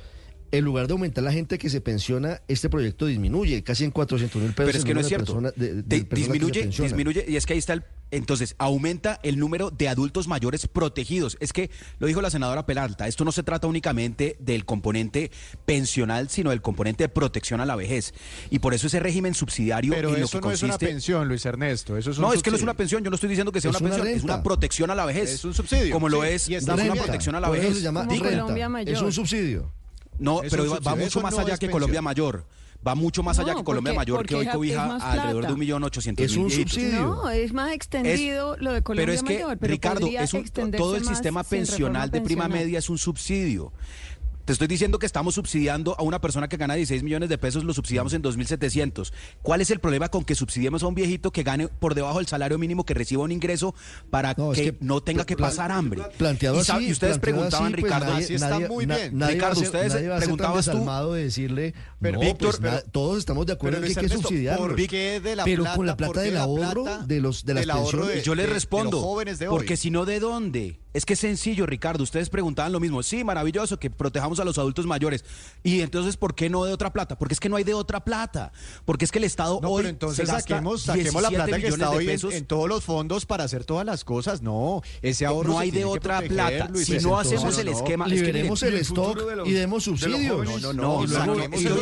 en 0.53 0.65
lugar 0.65 0.87
de 0.87 0.93
aumentar 0.93 1.23
la 1.25 1.33
gente 1.33 1.59
que 1.59 1.71
se 1.71 1.81
pensiona, 1.81 2.41
este 2.49 2.69
proyecto 2.69 3.07
disminuye 3.07 3.63
casi 3.63 3.85
en 3.85 3.91
400 3.91 4.43
mil 4.43 4.53
pesos. 4.53 4.67
Pero 4.67 4.79
es 4.79 4.85
que 4.85 4.95
no 4.95 5.01
es 5.01 5.07
cierto. 5.09 5.27
personas- 5.35 5.55
de- 5.57 5.83
de 5.83 6.01
disminuye, 6.11 6.67
disminuye, 6.67 7.25
y 7.29 7.37
es 7.37 7.47
que 7.47 7.53
ahí 7.53 7.59
está 7.59 7.73
el. 7.75 7.85
Entonces, 8.13 8.57
aumenta 8.59 9.21
el 9.23 9.39
número 9.39 9.71
de 9.71 9.89
adultos 9.89 10.27
mayores 10.27 10.67
protegidos. 10.67 11.37
Es 11.39 11.53
que, 11.53 11.71
lo 12.01 12.09
dijo 12.09 12.21
la 12.21 12.29
senadora 12.31 12.67
Peralta, 12.67 13.07
esto 13.07 13.25
no 13.25 13.31
se 13.31 13.45
trata 13.45 13.69
únicamente 13.69 14.35
del 14.41 14.65
componente 14.65 15.31
pensional, 15.65 16.29
sino 16.29 16.51
del 16.51 16.61
componente 16.61 17.05
de 17.05 17.09
protección 17.09 17.61
a 17.61 17.67
la 17.67 17.77
vejez. 17.77 18.13
Y 18.51 18.59
por 18.59 18.75
eso 18.75 18.89
ese 18.89 18.99
régimen 18.99 19.35
subsidiario 19.35 19.93
Pero 19.95 20.09
en 20.13 20.19
lo 20.19 20.27
eso 20.27 20.41
que 20.41 20.47
no 20.49 20.53
es 20.53 20.61
una 20.65 20.73
consiste- 20.75 20.87
pensión, 20.89 21.29
Luis 21.29 21.47
Ernesto. 21.47 21.97
Eso 21.97 22.11
es 22.11 22.17
un 22.19 22.23
no, 22.23 22.33
es 22.33 22.43
que 22.43 22.51
no 22.51 22.57
es 22.57 22.63
una 22.65 22.75
pensión. 22.75 23.05
Yo 23.05 23.11
no 23.11 23.15
estoy 23.15 23.29
diciendo 23.29 23.53
que 23.53 23.61
sea 23.61 23.71
Es 23.71 23.77
una 23.81 23.87
una 23.87 23.97
pensión, 23.97 24.17
es 24.19 24.25
una 24.25 24.43
protección 24.43 24.91
a 24.91 24.97
la 24.97 25.05
vejez. 25.07 25.31
Es 25.31 25.45
un 25.45 25.55
subsidio, 25.55 25.93
Como 25.95 26.09
lo 26.09 26.25
es, 26.25 26.49
y 26.49 26.57
es 26.57 26.65
una 26.65 26.75
protección 26.77 27.37
a 27.37 27.41
la 27.41 27.49
vejez. 27.49 27.77
se 27.77 27.83
llama 27.83 28.01
Como 28.09 28.13
renta. 28.25 28.41
Colombia 28.41 28.69
Mayor. 28.69 28.93
Es 28.97 29.01
un 29.03 29.13
subsidio. 29.13 29.73
No, 30.21 30.43
Es 30.43 30.51
pero 30.51 30.65
va- 30.81 30.95
mucho 30.95 31.05
Eso 31.07 31.21
más 31.21 31.35
no 31.35 31.41
allá 31.41 31.57
que. 31.59 31.71
Colombia 31.71 32.01
Mayor. 32.03 32.45
Va 32.87 32.95
mucho 32.95 33.23
más 33.23 33.39
allá 33.39 33.53
No, 33.53 33.59
que 33.59 33.65
Colombia 33.65 33.93
porque- 33.95 34.11
Mayor, 34.13 34.27
que 34.27 34.35
hoy 34.37 34.47
cobija 34.47 34.97
alrededor 34.97 35.47
de 35.49 35.53
un 35.53 35.59
millón 35.59 35.85
ochocientos 35.85 36.25
Es 36.25 36.33
mil 36.33 36.45
un 36.47 36.51
subsidio. 36.51 37.01
No, 37.03 37.29
es 37.31 37.53
más 37.53 37.73
extendido 37.73 38.57
lo 38.59 38.73
de 38.73 38.83
Colombia 38.83 39.03
pero 39.05 39.13
es 39.13 39.23
que, 39.23 39.35
Mayor, 39.35 39.59
pero 39.59 39.71
Ricardo, 39.71 40.07
es 40.07 40.33
un- 40.33 40.45
todo 40.73 40.97
el 40.97 41.05
sistema 41.05 41.45
pensional 41.45 42.11
de 42.11 42.21
prima 42.23 42.45
pensional. 42.45 42.65
media 42.67 42.79
es 42.79 42.89
un 42.89 42.97
subsidio. 42.97 43.73
Te 44.51 44.55
estoy 44.55 44.67
diciendo 44.67 44.99
que 44.99 45.07
estamos 45.07 45.37
subsidiando 45.37 45.95
a 45.97 46.03
una 46.03 46.21
persona 46.21 46.49
que 46.49 46.57
gana 46.57 46.75
16 46.75 47.05
millones 47.05 47.29
de 47.29 47.39
pesos, 47.39 47.63
lo 47.63 47.73
subsidiamos 47.73 48.15
en 48.15 48.23
2.700. 48.25 49.13
¿Cuál 49.43 49.61
es 49.61 49.71
el 49.71 49.79
problema 49.79 50.09
con 50.09 50.25
que 50.25 50.35
subsidiemos 50.35 50.83
a 50.83 50.89
un 50.89 50.97
viejito 50.97 51.31
que 51.31 51.45
gane 51.45 51.69
por 51.69 51.95
debajo 51.95 52.19
del 52.19 52.27
salario 52.27 52.59
mínimo, 52.59 52.85
que 52.85 52.93
reciba 52.93 53.23
un 53.23 53.31
ingreso 53.31 53.77
para 54.11 54.35
No, 54.37 54.53
es 54.53 54.59
que, 54.59 54.77
no 54.81 55.03
tenga 55.03 55.25
que 55.25 55.37
pasar 55.37 55.71
hambre? 55.71 56.03
Planteado 56.19 56.57
y, 56.57 56.61
así, 56.63 56.73
y 56.73 56.91
ustedes 56.91 57.19
planteado 57.19 57.21
preguntaban, 57.21 57.67
así, 57.75 57.81
pues 57.81 57.85
Ricardo, 57.93 58.13
nadie- 58.13 58.39
nadie- 58.41 58.87
na- 58.89 58.97
nadie 58.97 59.11
va 59.21 59.27
a 59.27 59.31
Ricardo, 59.31 59.55
ser- 59.55 59.65
ustedes 59.67 59.95
nadie 59.95 60.09
va 60.09 60.17
a 60.17 60.19
ser 60.19 60.29
tan 60.29 60.37
preguntabas 60.37 60.65
tú. 60.65 60.71
desalmado 60.73 61.15
de 61.15 61.23
decirle, 61.23 61.75
Pero, 62.01 62.15
no, 62.19 62.21
Víctor, 62.21 62.59
pues, 62.59 62.59
pero- 62.61 62.83
todos 62.91 63.19
estamos 63.19 63.47
de 63.47 63.53
acuerdo 63.53 63.77
en 63.79 63.83
que 63.85 63.89
hay 63.91 63.95
que 63.95 64.01
Ernesto, 64.01 64.23
subsidiarlos. 64.29 64.69
¿por 64.69 64.87
qué 64.87 65.21
de 65.21 65.37
la 65.37 65.45
pero 65.45 65.63
plata, 65.65 65.77
con 65.77 65.87
la 65.87 65.97
por 65.97 66.07
plata 66.07 66.21
del 66.23 66.35
la 66.35 66.41
ahorro 66.43 66.83
plata 66.85 67.05
de 67.07 67.21
los 67.21 67.45
de 67.45 67.55
las 67.55 67.63
del 67.63 67.71
ahorro 67.71 67.91
pensiones. 67.91 68.15
de- 68.17 68.23
yo 68.23 68.35
les 68.35 68.47
de 68.47 68.53
respondo, 68.55 68.97
los 68.97 69.05
jóvenes 69.05 69.39
de 69.39 69.49
hoy? 69.49 69.53
porque 69.53 69.77
si 69.77 69.91
no, 69.91 70.05
¿de 70.07 70.19
dónde? 70.21 70.81
Es 70.93 71.05
que 71.05 71.13
es 71.13 71.21
sencillo, 71.21 71.67
Ricardo. 71.67 72.03
Ustedes 72.03 72.31
preguntaban 72.31 72.73
lo 72.73 72.81
mismo. 72.81 73.05
Sí, 73.05 73.23
maravilloso 73.23 73.79
que 73.79 73.91
protejamos 73.91 74.41
a 74.41 74.45
los 74.45 74.59
adultos 74.59 74.87
mayores. 74.87 75.25
Y 75.63 75.83
entonces, 75.83 76.17
¿por 76.17 76.35
qué 76.35 76.51
no 76.51 76.65
de 76.65 76.73
otra 76.73 76.93
plata? 76.93 77.17
Porque 77.17 77.35
es 77.35 77.39
que 77.39 77.49
no 77.49 77.55
hay 77.55 77.63
de 77.63 77.75
otra 77.75 78.05
plata. 78.05 78.51
Porque 78.85 79.05
es 79.05 79.13
que 79.13 79.19
el 79.19 79.25
Estado 79.25 79.61
No, 79.63 79.69
hoy 79.71 79.83
pero 79.83 79.89
entonces 79.91 80.17
se 80.27 80.33
gasta 80.33 80.41
saquemos, 80.57 80.83
saquemos 80.83 81.23
la 81.23 81.29
17 81.29 81.37
plata 81.37 81.51
que 81.53 81.57
millones 81.59 81.75
está 81.75 81.91
de 81.93 81.97
hoy 81.97 82.05
en, 82.07 82.11
pesos. 82.11 82.35
en 82.35 82.45
todos 82.45 82.69
los 82.69 82.83
fondos 82.83 83.25
para 83.25 83.45
hacer 83.45 83.65
todas 83.65 83.87
las 83.87 84.03
cosas. 84.05 84.43
No, 84.43 84.83
ese 85.01 85.27
ahorro 85.27 85.51
no 85.53 85.59
se 85.59 85.63
hay 85.63 85.71
de 85.71 85.85
otra 85.85 86.19
proteger, 86.19 86.35
plata. 86.35 86.69
Luis 86.73 86.87
Si 86.87 86.99
no 86.99 87.21
hacemos 87.21 87.57
el 87.59 87.69
esquema, 87.69 88.07
es 88.07 88.11
que 88.11 88.17
liberemos 88.17 88.61
miren, 88.63 88.75
el 88.75 88.81
stock 88.83 89.47
y 89.47 89.53
demos 89.53 89.85
subsidios. 89.85 90.45
No, 90.61 90.73
no, 90.73 90.73
no. 90.73 91.07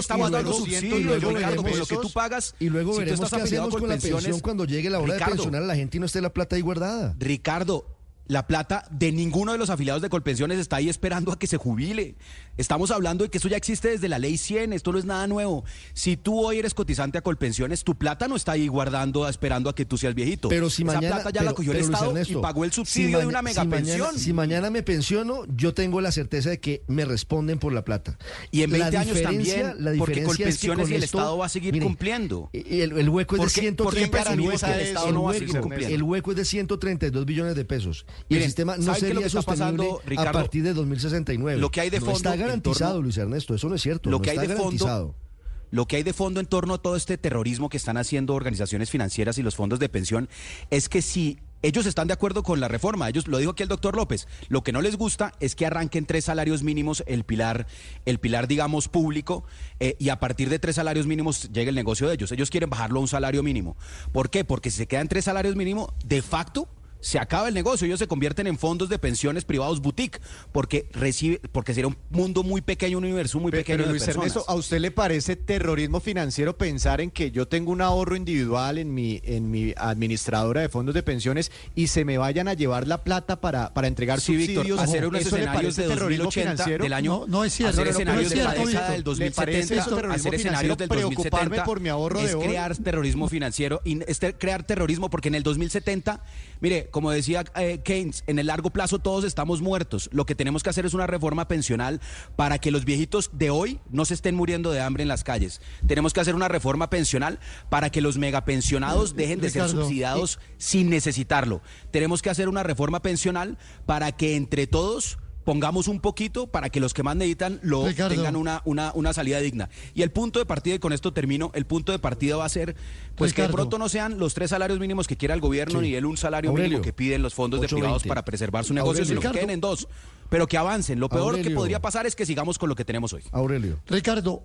Estamos 0.08 0.30
dando 0.30 0.50
200 0.50 0.80
subsidios, 0.80 1.20
de 1.22 1.28
Ricardo, 1.28 1.62
con 1.62 1.78
lo 1.78 1.86
que 1.86 1.96
tú 1.96 2.10
pagas. 2.10 2.54
Y 2.58 2.70
luego 2.70 2.94
si 2.94 3.00
veremos 3.00 3.30
qué 3.30 3.36
hacemos 3.36 3.68
con 3.68 3.82
la 3.82 3.88
pensiones, 3.94 4.24
pensión 4.24 4.40
cuando 4.40 4.64
llegue 4.64 4.88
la 4.88 5.00
hora 5.00 5.12
de 5.12 5.18
Ricardo, 5.18 5.34
pensionar 5.36 5.62
a 5.62 5.66
la 5.66 5.76
gente 5.76 5.98
y 5.98 6.00
no 6.00 6.06
esté 6.06 6.22
la 6.22 6.32
plata 6.32 6.56
ahí 6.56 6.62
guardada. 6.62 7.14
Ricardo, 7.18 7.84
la 8.26 8.46
plata 8.46 8.86
de 8.90 9.12
ninguno 9.12 9.52
de 9.52 9.58
los 9.58 9.70
afiliados 9.70 10.00
de 10.00 10.08
Colpensiones 10.08 10.58
está 10.58 10.76
ahí 10.76 10.88
esperando 10.88 11.32
a 11.32 11.38
que 11.38 11.46
se 11.46 11.58
jubile. 11.58 12.16
Estamos 12.58 12.90
hablando 12.90 13.24
de 13.24 13.30
que 13.30 13.38
eso 13.38 13.48
ya 13.48 13.56
existe 13.56 13.88
desde 13.88 14.08
la 14.08 14.18
ley 14.18 14.36
100, 14.36 14.72
esto 14.72 14.92
no 14.92 14.98
es 14.98 15.04
nada 15.04 15.26
nuevo. 15.26 15.64
Si 15.94 16.16
tú 16.16 16.44
hoy 16.44 16.58
eres 16.58 16.74
cotizante 16.74 17.16
a 17.16 17.20
Colpensiones, 17.22 17.84
tu 17.84 17.96
plata 17.96 18.28
no 18.28 18.36
está 18.36 18.52
ahí 18.52 18.68
guardando, 18.68 19.28
esperando 19.28 19.70
a 19.70 19.74
que 19.74 19.84
tú 19.84 19.96
seas 19.96 20.14
viejito. 20.14 20.48
Pero 20.48 20.68
si 20.68 20.82
Esa 20.82 20.94
mañana 20.94 21.14
plata 21.16 21.30
ya 21.30 21.40
pero- 21.40 21.50
la 21.50 21.54
cogió 21.54 21.72
el 21.72 21.78
Estado 21.78 22.10
Ernesto, 22.10 22.38
y 22.40 22.42
pagó 22.42 22.64
el 22.64 22.70
si 22.70 22.74
subsidio 22.76 23.18
de 23.20 23.26
una 23.26 23.38
si 23.38 23.44
mega 23.44 23.64
mañana- 23.64 23.86
pensión. 23.86 24.18
Si 24.18 24.32
mañana 24.32 24.70
me 24.70 24.82
pensiono, 24.82 25.44
yo 25.56 25.72
tengo 25.72 26.00
la 26.00 26.10
certeza 26.12 26.50
de 26.50 26.60
que 26.60 26.82
me 26.88 27.04
responden 27.04 27.58
por 27.58 27.72
la 27.72 27.84
plata. 27.84 28.18
Y 28.50 28.62
en 28.62 28.72
La 28.72 28.78
20 28.90 28.96
años 28.98 29.22
también, 29.22 29.66
la 29.78 29.92
porque 29.96 30.14
diferencia 30.14 30.48
es 30.48 30.58
que 30.58 30.66
Colpensiones 30.68 30.90
y 30.90 30.94
el 30.96 31.02
esto- 31.04 31.18
Estado 31.18 31.38
va 31.38 31.46
a 31.46 31.48
seguir 31.48 31.80
cumpliendo. 31.80 32.50
El, 32.52 32.92
el 32.98 33.08
hueco 33.08 33.36
es 33.36 33.40
de 33.40 33.44
¿Por 33.46 33.52
qué- 33.54 33.60
130 33.60 33.84
por 33.84 33.94
qué 33.94 34.08
presumimos 34.08 34.60
que 34.62 34.66
el 34.66 34.72
el 34.80 34.86
Estado 34.86 35.12
no 35.12 35.22
va 35.22 35.30
a 35.30 35.32
hueco- 35.34 35.38
seguir 35.46 35.60
cumpliendo? 35.60 35.94
El 35.94 36.02
hueco 36.02 36.30
es 36.32 36.36
de 36.36 36.44
132 36.44 37.24
billones 37.24 37.54
de 37.54 37.64
pesos. 37.64 38.04
Y 38.28 38.36
el 38.36 38.42
sistema 38.42 38.76
no 38.76 38.82
¿saben 38.82 39.00
qué 39.00 39.06
es 39.08 39.14
lo 39.14 39.20
sería 39.20 39.30
sostenible 39.30 39.86
pasando, 40.06 40.28
a 40.28 40.32
partir 40.32 40.62
de 40.64 40.74
2069. 40.74 41.60
Lo 41.60 41.70
que 41.70 41.80
hay 41.82 41.90
de 41.90 42.00
fondo 42.00 42.30
garantizado, 42.48 42.92
torno- 42.94 43.02
Luis 43.04 43.16
Ernesto. 43.16 43.54
Eso 43.54 43.68
no 43.68 43.74
es 43.74 43.82
cierto. 43.82 44.10
lo 44.10 44.18
no 44.18 44.22
que 44.22 44.30
hay 44.30 44.38
de 44.38 44.46
garantizado. 44.48 45.06
fondo 45.12 45.28
lo 45.70 45.84
que 45.86 45.96
hay 45.96 46.02
de 46.02 46.14
fondo 46.14 46.40
en 46.40 46.46
torno 46.46 46.72
a 46.74 46.78
todo 46.78 46.96
este 46.96 47.18
terrorismo 47.18 47.68
que 47.68 47.76
están 47.76 47.98
haciendo 47.98 48.32
organizaciones 48.34 48.90
financieras 48.90 49.36
y 49.36 49.42
los 49.42 49.54
fondos 49.54 49.78
de 49.78 49.90
pensión 49.90 50.30
es 50.70 50.88
que 50.88 51.02
si 51.02 51.38
ellos 51.60 51.84
están 51.84 52.06
de 52.06 52.14
acuerdo 52.14 52.42
con 52.42 52.58
la 52.58 52.68
reforma, 52.68 53.06
ellos 53.06 53.28
lo 53.28 53.36
dijo 53.36 53.50
aquí 53.50 53.64
el 53.64 53.68
doctor 53.68 53.94
López, 53.94 54.28
lo 54.48 54.62
que 54.62 54.72
no 54.72 54.80
les 54.80 54.96
gusta 54.96 55.34
es 55.40 55.54
que 55.54 55.66
arranquen 55.66 56.06
tres 56.06 56.24
salarios 56.24 56.62
mínimos 56.62 57.04
el 57.06 57.24
pilar, 57.24 57.66
el 58.06 58.18
pilar 58.18 58.48
digamos 58.48 58.88
público 58.88 59.44
eh, 59.78 59.94
y 59.98 60.08
a 60.08 60.18
partir 60.18 60.48
de 60.48 60.58
tres 60.58 60.76
salarios 60.76 61.06
mínimos 61.06 61.50
llegue 61.52 61.68
el 61.68 61.74
negocio 61.74 62.08
de 62.08 62.14
ellos. 62.14 62.32
Ellos 62.32 62.48
quieren 62.48 62.70
bajarlo 62.70 63.00
a 63.00 63.02
un 63.02 63.08
salario 63.08 63.42
mínimo. 63.42 63.76
¿Por 64.10 64.30
qué? 64.30 64.44
Porque 64.46 64.70
si 64.70 64.78
se 64.78 64.86
quedan 64.86 65.08
tres 65.08 65.26
salarios 65.26 65.54
mínimos, 65.54 65.88
de 66.02 66.22
facto 66.22 66.66
se 67.00 67.18
acaba 67.18 67.48
el 67.48 67.54
negocio, 67.54 67.86
ellos 67.86 67.98
se 67.98 68.06
convierten 68.08 68.46
en 68.46 68.58
fondos 68.58 68.88
de 68.88 68.98
pensiones 68.98 69.44
privados 69.44 69.80
boutique, 69.80 70.20
porque 70.52 70.88
recibe, 70.92 71.40
porque 71.52 71.72
sería 71.74 71.88
un 71.88 71.96
mundo 72.10 72.42
muy 72.42 72.60
pequeño, 72.60 72.98
un 72.98 73.04
universo 73.04 73.38
muy 73.38 73.50
Pe- 73.52 73.58
pequeño 73.58 73.76
Pero 73.78 73.84
de 73.86 73.90
Luis 73.92 74.04
personas. 74.04 74.30
Ernesto, 74.30 74.50
¿a 74.50 74.54
usted 74.56 74.80
le 74.80 74.90
parece 74.90 75.36
terrorismo 75.36 76.00
financiero 76.00 76.58
pensar 76.58 77.00
en 77.00 77.10
que 77.10 77.30
yo 77.30 77.46
tengo 77.48 77.70
un 77.72 77.80
ahorro 77.82 78.16
individual 78.16 78.78
en 78.78 78.92
mi, 78.92 79.20
en 79.24 79.50
mi 79.50 79.74
administradora 79.76 80.60
de 80.60 80.68
fondos 80.68 80.94
de 80.94 81.02
pensiones 81.02 81.50
y 81.74 81.86
se 81.88 82.04
me 82.04 82.18
vayan 82.18 82.48
a 82.48 82.54
llevar 82.54 82.86
la 82.88 83.04
plata 83.04 83.40
para, 83.40 83.72
para 83.74 83.86
entregar 83.88 84.20
Sí, 84.20 84.36
Víctor, 84.36 84.64
subsidios? 84.66 84.80
hacer 84.80 85.06
unos 85.06 85.20
¿Eso 85.20 85.36
le 85.36 85.42
escenarios 85.42 85.76
de 85.76 85.82
terrorismo 85.88 86.24
2080 86.24 86.50
financiero? 86.56 86.82
del 86.84 86.92
año, 86.92 87.18
No, 87.20 87.26
no 87.26 87.44
es 87.44 87.52
cierto. 87.52 87.80
hacer 87.80 87.92
No, 87.92 87.98
de 87.98 88.04
la 88.04 88.28
cierto, 88.28 88.34
década 88.38 88.54
Víctor. 88.94 89.16
del 89.16 89.26
¿Le 89.26 89.30
parece 89.30 89.58
2070, 89.74 89.74
eso 89.82 89.94
terrorismo 89.96 90.14
hacer 90.14 90.34
escenarios 90.34 90.78
del 90.78 90.88
financiero? 90.88 91.08
Preocuparme 91.08 91.56
2070 91.56 91.64
por 91.64 91.80
mi 91.80 91.88
ahorro 91.88 92.18
es 92.20 92.28
de 92.28 92.34
hoy. 92.34 92.46
crear 92.46 92.76
terrorismo 92.76 93.28
financiero 93.28 93.80
y 93.84 94.00
es 94.06 94.20
crear 94.38 94.64
terrorismo 94.64 95.10
porque 95.10 95.28
en 95.28 95.34
el 95.36 95.42
2070, 95.42 96.22
mire, 96.60 96.87
como 96.90 97.10
decía 97.10 97.44
eh, 97.56 97.80
Keynes, 97.84 98.24
en 98.26 98.38
el 98.38 98.46
largo 98.46 98.70
plazo 98.70 98.98
todos 98.98 99.24
estamos 99.24 99.62
muertos. 99.62 100.08
Lo 100.12 100.26
que 100.26 100.34
tenemos 100.34 100.62
que 100.62 100.70
hacer 100.70 100.86
es 100.86 100.94
una 100.94 101.06
reforma 101.06 101.48
pensional 101.48 102.00
para 102.36 102.58
que 102.58 102.70
los 102.70 102.84
viejitos 102.84 103.30
de 103.32 103.50
hoy 103.50 103.80
no 103.90 104.04
se 104.04 104.14
estén 104.14 104.34
muriendo 104.34 104.70
de 104.70 104.80
hambre 104.80 105.02
en 105.02 105.08
las 105.08 105.24
calles. 105.24 105.60
Tenemos 105.86 106.12
que 106.12 106.20
hacer 106.20 106.34
una 106.34 106.48
reforma 106.48 106.90
pensional 106.90 107.38
para 107.68 107.90
que 107.90 108.00
los 108.00 108.18
megapensionados 108.18 109.16
dejen 109.16 109.40
de 109.40 109.50
ser 109.50 109.68
subsidiados 109.68 110.38
sin 110.56 110.90
necesitarlo. 110.90 111.62
Tenemos 111.90 112.22
que 112.22 112.30
hacer 112.30 112.48
una 112.48 112.62
reforma 112.62 113.00
pensional 113.00 113.58
para 113.86 114.12
que 114.12 114.36
entre 114.36 114.66
todos 114.66 115.18
pongamos 115.48 115.88
un 115.88 115.98
poquito 116.00 116.46
para 116.48 116.68
que 116.68 116.78
los 116.78 116.92
que 116.92 117.02
más 117.02 117.16
necesitan 117.16 117.58
lo 117.62 117.86
Ricardo. 117.86 118.14
tengan 118.14 118.36
una, 118.36 118.60
una, 118.66 118.92
una 118.94 119.14
salida 119.14 119.40
digna. 119.40 119.70
Y 119.94 120.02
el 120.02 120.10
punto 120.10 120.38
de 120.40 120.44
partida, 120.44 120.74
y 120.74 120.78
con 120.78 120.92
esto 120.92 121.14
termino, 121.14 121.50
el 121.54 121.64
punto 121.64 121.90
de 121.90 121.98
partida 121.98 122.36
va 122.36 122.44
a 122.44 122.50
ser 122.50 122.76
pues 123.16 123.32
que 123.32 123.40
de 123.40 123.48
pronto 123.48 123.78
no 123.78 123.88
sean 123.88 124.18
los 124.18 124.34
tres 124.34 124.50
salarios 124.50 124.78
mínimos 124.78 125.06
que 125.06 125.16
quiera 125.16 125.32
el 125.34 125.40
gobierno 125.40 125.80
Sí. 125.80 125.86
ni 125.86 125.94
el 125.94 126.04
un 126.04 126.18
salario 126.18 126.50
Aurelio, 126.50 126.68
mínimo 126.68 126.82
que 126.84 126.92
piden 126.92 127.22
los 127.22 127.32
fondos 127.32 127.62
de 127.62 127.66
8.20. 127.66 127.70
privados 127.76 128.02
para 128.04 128.26
preservar 128.26 128.66
su 128.66 128.74
negocio, 128.74 129.02
Aurelio. 129.04 129.20
sino 129.22 129.32
que 129.32 129.38
queden 129.38 129.48
en 129.48 129.60
dos. 129.62 129.88
Pero 130.28 130.46
que 130.46 130.58
avancen. 130.58 131.00
Lo 131.00 131.08
peor 131.08 131.40
que 131.40 131.48
podría 131.50 131.80
pasar 131.80 132.04
es 132.04 132.14
que 132.14 132.26
sigamos 132.26 132.58
con 132.58 132.68
lo 132.68 132.74
que 132.74 132.84
tenemos 132.84 133.14
hoy. 133.14 133.22
Aurelio. 133.32 133.80
Ricardo, 133.86 134.42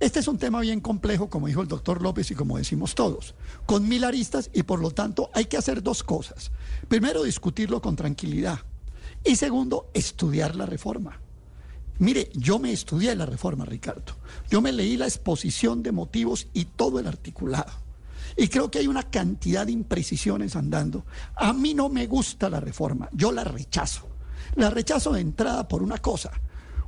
este 0.00 0.20
es 0.20 0.26
un 0.26 0.38
tema 0.38 0.62
bien 0.62 0.80
complejo, 0.80 1.28
como 1.28 1.48
dijo 1.48 1.60
el 1.60 1.68
doctor 1.68 2.00
López 2.00 2.30
y 2.30 2.34
como 2.34 2.56
decimos 2.56 2.94
todos, 2.94 3.34
con 3.66 3.86
mil 3.86 4.04
aristas 4.04 4.48
y 4.54 4.62
por 4.62 4.80
lo 4.80 4.90
tanto 4.90 5.28
hay 5.34 5.44
que 5.44 5.58
hacer 5.58 5.82
dos 5.82 6.02
cosas. 6.02 6.50
Primero, 6.88 7.24
discutirlo 7.24 7.82
con 7.82 7.94
tranquilidad. 7.94 8.60
Y 9.26 9.34
segundo, 9.34 9.90
estudiar 9.92 10.54
la 10.54 10.66
reforma. 10.66 11.20
Mire, 11.98 12.30
yo 12.34 12.60
me 12.60 12.72
estudié 12.72 13.16
la 13.16 13.26
reforma, 13.26 13.64
Ricardo. 13.64 14.14
Yo 14.48 14.60
me 14.60 14.70
leí 14.70 14.96
la 14.96 15.06
exposición 15.06 15.82
de 15.82 15.90
motivos 15.90 16.46
y 16.52 16.66
todo 16.66 17.00
el 17.00 17.08
articulado. 17.08 17.72
Y 18.36 18.46
creo 18.48 18.70
que 18.70 18.78
hay 18.78 18.86
una 18.86 19.02
cantidad 19.02 19.66
de 19.66 19.72
imprecisiones 19.72 20.54
andando. 20.54 21.04
A 21.34 21.52
mí 21.52 21.74
no 21.74 21.88
me 21.88 22.06
gusta 22.06 22.48
la 22.48 22.60
reforma, 22.60 23.08
yo 23.12 23.32
la 23.32 23.42
rechazo. 23.42 24.06
La 24.54 24.70
rechazo 24.70 25.12
de 25.12 25.22
entrada 25.22 25.66
por 25.66 25.82
una 25.82 25.98
cosa. 25.98 26.30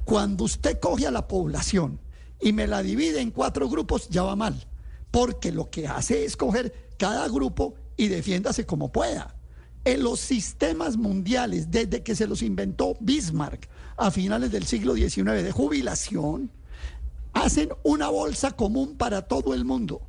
Cuando 0.05 0.45
usted 0.45 0.79
coge 0.79 1.07
a 1.07 1.11
la 1.11 1.27
población 1.27 1.99
y 2.41 2.53
me 2.53 2.69
la 2.69 2.83
divide 2.83 3.21
en 3.21 3.33
cuatro 3.33 3.69
grupos, 3.69 4.09
ya 4.11 4.23
va 4.23 4.37
mal. 4.37 4.67
Porque 5.11 5.51
lo 5.51 5.71
que 5.71 5.89
hace 5.89 6.25
es 6.25 6.37
coger 6.37 6.91
cada 6.99 7.27
grupo 7.29 7.75
y 7.97 8.09
defiéndase 8.09 8.65
como 8.65 8.93
pueda. 8.93 9.38
En 9.85 10.03
los 10.03 10.21
sistemas 10.21 10.97
mundiales, 10.97 11.71
desde 11.71 12.03
que 12.03 12.15
se 12.15 12.27
los 12.27 12.43
inventó 12.43 12.97
Bismarck 13.01 13.69
a 13.97 14.11
finales 14.11 14.51
del 14.51 14.65
siglo 14.65 14.95
XIX 14.95 15.43
de 15.43 15.53
jubilación, 15.53 16.51
hacen 17.33 17.71
una 17.85 18.09
bolsa 18.09 18.53
común 18.53 18.97
para 18.97 19.23
todo 19.23 19.55
el 19.55 19.65
mundo. 19.65 20.03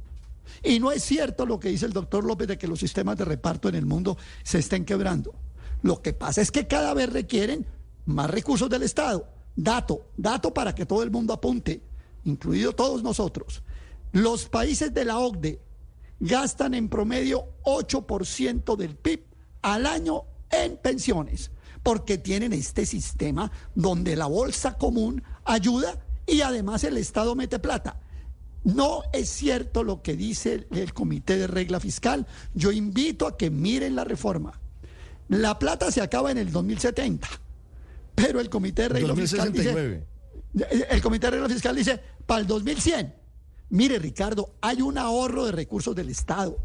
Y 0.63 0.79
no 0.79 0.91
es 0.91 1.03
cierto 1.03 1.45
lo 1.45 1.59
que 1.59 1.69
dice 1.69 1.85
el 1.85 1.93
doctor 1.93 2.25
López 2.25 2.47
de 2.47 2.57
que 2.57 2.67
los 2.67 2.79
sistemas 2.79 3.17
de 3.17 3.25
reparto 3.25 3.69
en 3.69 3.75
el 3.75 3.85
mundo 3.85 4.17
se 4.43 4.59
estén 4.59 4.85
quebrando. 4.85 5.33
Lo 5.81 6.01
que 6.01 6.13
pasa 6.13 6.41
es 6.41 6.51
que 6.51 6.67
cada 6.67 6.93
vez 6.93 7.11
requieren 7.11 7.65
más 8.05 8.29
recursos 8.29 8.69
del 8.69 8.83
Estado. 8.83 9.27
Dato, 9.55 10.07
dato 10.17 10.53
para 10.53 10.73
que 10.73 10.85
todo 10.85 11.03
el 11.03 11.11
mundo 11.11 11.33
apunte, 11.33 11.81
incluido 12.25 12.73
todos 12.73 13.03
nosotros. 13.03 13.63
Los 14.11 14.47
países 14.47 14.93
de 14.93 15.05
la 15.05 15.19
OCDE 15.19 15.61
gastan 16.19 16.73
en 16.73 16.89
promedio 16.89 17.45
8% 17.63 18.75
del 18.75 18.95
PIB 18.95 19.28
al 19.61 19.85
año 19.85 20.23
en 20.49 20.77
pensiones, 20.77 21.51
porque 21.83 22.17
tienen 22.17 22.53
este 22.53 22.85
sistema 22.85 23.51
donde 23.75 24.15
la 24.15 24.25
bolsa 24.25 24.77
común 24.77 25.23
ayuda 25.45 25.99
y 26.25 26.41
además 26.41 26.83
el 26.83 26.97
Estado 26.97 27.35
mete 27.35 27.59
plata. 27.59 27.99
No 28.63 29.03
es 29.13 29.29
cierto 29.29 29.83
lo 29.83 30.01
que 30.01 30.15
dice 30.15 30.67
el 30.71 30.93
Comité 30.93 31.37
de 31.37 31.47
Regla 31.47 31.79
Fiscal. 31.79 32.27
Yo 32.53 32.71
invito 32.71 33.25
a 33.25 33.37
que 33.37 33.49
miren 33.49 33.95
la 33.95 34.03
reforma. 34.03 34.59
La 35.29 35.57
plata 35.57 35.91
se 35.91 36.01
acaba 36.01 36.31
en 36.31 36.37
el 36.37 36.51
2070, 36.51 37.27
pero 38.15 38.39
el 38.39 38.49
Comité 38.49 38.83
de 38.83 38.89
Regla 38.89 39.15
Fiscal 39.15 39.51
dice... 39.51 39.71
2069. 39.71 40.05
El 40.89 41.01
Comité 41.01 41.27
de 41.27 41.31
Regla 41.31 41.49
Fiscal 41.49 41.75
dice 41.75 42.01
para 42.25 42.41
el 42.41 42.47
2100. 42.47 43.13
Mire, 43.69 43.99
Ricardo, 43.99 44.55
hay 44.61 44.81
un 44.81 44.97
ahorro 44.97 45.45
de 45.45 45.51
recursos 45.51 45.95
del 45.95 46.09
Estado. 46.09 46.57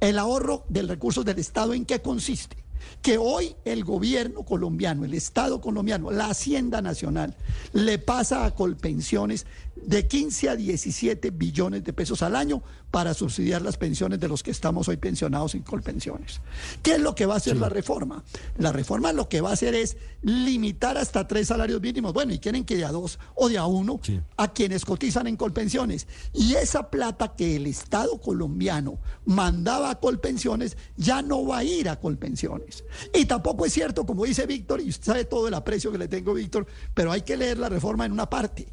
El 0.00 0.18
ahorro 0.18 0.64
de 0.68 0.82
recursos 0.82 1.24
del 1.24 1.38
Estado, 1.38 1.74
¿en 1.74 1.84
qué 1.84 2.00
consiste? 2.00 2.56
Que 3.02 3.18
hoy 3.18 3.56
el 3.64 3.84
gobierno 3.84 4.44
colombiano, 4.44 5.04
el 5.04 5.14
Estado 5.14 5.60
colombiano, 5.60 6.10
la 6.10 6.30
Hacienda 6.30 6.80
Nacional, 6.80 7.34
le 7.72 7.98
pasa 7.98 8.44
a 8.44 8.54
Colpensiones 8.54 9.46
de 9.84 10.06
15 10.06 10.48
a 10.50 10.56
17 10.56 11.30
billones 11.30 11.84
de 11.84 11.92
pesos 11.92 12.22
al 12.22 12.36
año 12.36 12.62
para 12.90 13.14
subsidiar 13.14 13.62
las 13.62 13.76
pensiones 13.76 14.20
de 14.20 14.28
los 14.28 14.42
que 14.42 14.50
estamos 14.50 14.88
hoy 14.88 14.96
pensionados 14.96 15.54
en 15.54 15.62
Colpensiones. 15.62 16.40
¿Qué 16.82 16.92
es 16.92 17.00
lo 17.00 17.14
que 17.14 17.26
va 17.26 17.34
a 17.34 17.36
hacer 17.36 17.56
la 17.56 17.68
reforma? 17.68 18.24
La 18.56 18.72
reforma 18.72 19.12
lo 19.12 19.28
que 19.28 19.40
va 19.40 19.50
a 19.50 19.52
hacer 19.54 19.74
es 19.74 19.96
limitar 20.22 20.96
hasta 20.96 21.26
tres 21.26 21.48
salarios 21.48 21.80
mínimos. 21.80 22.12
Bueno, 22.12 22.32
y 22.32 22.38
quieren 22.38 22.64
que 22.64 22.76
de 22.76 22.84
a 22.84 22.92
dos 22.92 23.18
o 23.34 23.48
de 23.48 23.58
a 23.58 23.66
uno 23.66 24.00
a 24.36 24.52
quienes 24.52 24.84
cotizan 24.84 25.26
en 25.26 25.36
Colpensiones. 25.36 26.06
Y 26.32 26.54
esa 26.54 26.90
plata 26.90 27.34
que 27.36 27.56
el 27.56 27.66
Estado 27.66 28.18
colombiano 28.18 28.98
mandaba 29.26 29.90
a 29.90 30.00
Colpensiones 30.00 30.76
ya 30.96 31.22
no 31.22 31.46
va 31.46 31.58
a 31.58 31.64
ir 31.64 31.88
a 31.88 32.00
Colpensiones. 32.00 32.84
Y 33.14 33.26
tampoco 33.26 33.66
es 33.66 33.72
cierto, 33.72 34.06
como 34.06 34.24
dice 34.24 34.46
Víctor, 34.46 34.80
y 34.80 34.88
usted 34.88 35.12
sabe 35.12 35.24
todo 35.24 35.48
el 35.48 35.54
aprecio 35.54 35.92
que 35.92 35.98
le 35.98 36.08
tengo, 36.08 36.34
Víctor, 36.34 36.66
pero 36.94 37.12
hay 37.12 37.22
que 37.22 37.36
leer 37.36 37.58
la 37.58 37.68
reforma 37.68 38.06
en 38.06 38.12
una 38.12 38.28
parte. 38.28 38.66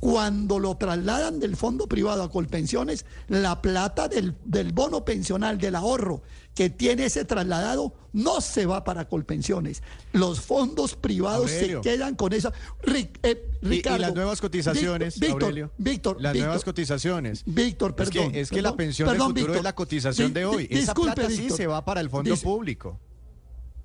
Cuando 0.00 0.58
lo 0.58 0.76
trasladan 0.78 1.40
del 1.40 1.56
fondo 1.56 1.86
privado 1.86 2.22
a 2.22 2.30
Colpensiones, 2.30 3.04
la 3.28 3.60
plata 3.60 4.08
del, 4.08 4.34
del 4.46 4.72
bono 4.72 5.04
pensional, 5.04 5.58
del 5.58 5.74
ahorro 5.74 6.22
que 6.54 6.70
tiene 6.70 7.04
ese 7.04 7.26
trasladado, 7.26 7.92
no 8.14 8.40
se 8.40 8.64
va 8.64 8.82
para 8.82 9.08
Colpensiones. 9.08 9.82
Los 10.12 10.40
fondos 10.40 10.96
privados 10.96 11.52
Aurelio. 11.52 11.82
se 11.82 11.90
quedan 11.90 12.14
con 12.16 12.32
esa. 12.32 12.50
Ric- 12.82 13.18
eh, 13.22 13.46
Y- 13.60 13.66
y, 13.66 13.68
Ricardo, 13.68 13.98
las 13.98 14.14
nuevas 14.14 14.40
cotizaciones, 14.40 15.20
Víctor, 15.20 15.42
Aurelio. 15.44 15.70
Víctor, 15.76 16.16
Las 16.20 16.32
Víctor, 16.32 16.46
nuevas 16.48 16.64
cotizaciones. 16.64 17.42
Víctor, 17.44 17.94
Es 17.98 18.08
que- 18.10 18.18
perdón. 18.18 18.34
Es 18.34 18.48
que, 18.48 18.56
perdón, 18.56 18.72
la 18.72 18.76
pensión 18.76 19.08
perdón, 19.10 19.28
del 19.28 19.42
futuro 19.42 19.52
Víctor. 19.52 19.56
es 19.56 19.64
la 19.64 19.74
cotización 19.74 20.32
de 20.32 20.44
hoy. 20.46 20.66
Esa 20.70 20.80
disculpe, 20.80 21.14
plata 21.14 21.30
sí 21.30 21.50
se 21.50 21.66
va 21.66 21.84
para 21.84 22.00
el 22.00 22.08
fondo 22.08 22.34
público. 22.38 22.98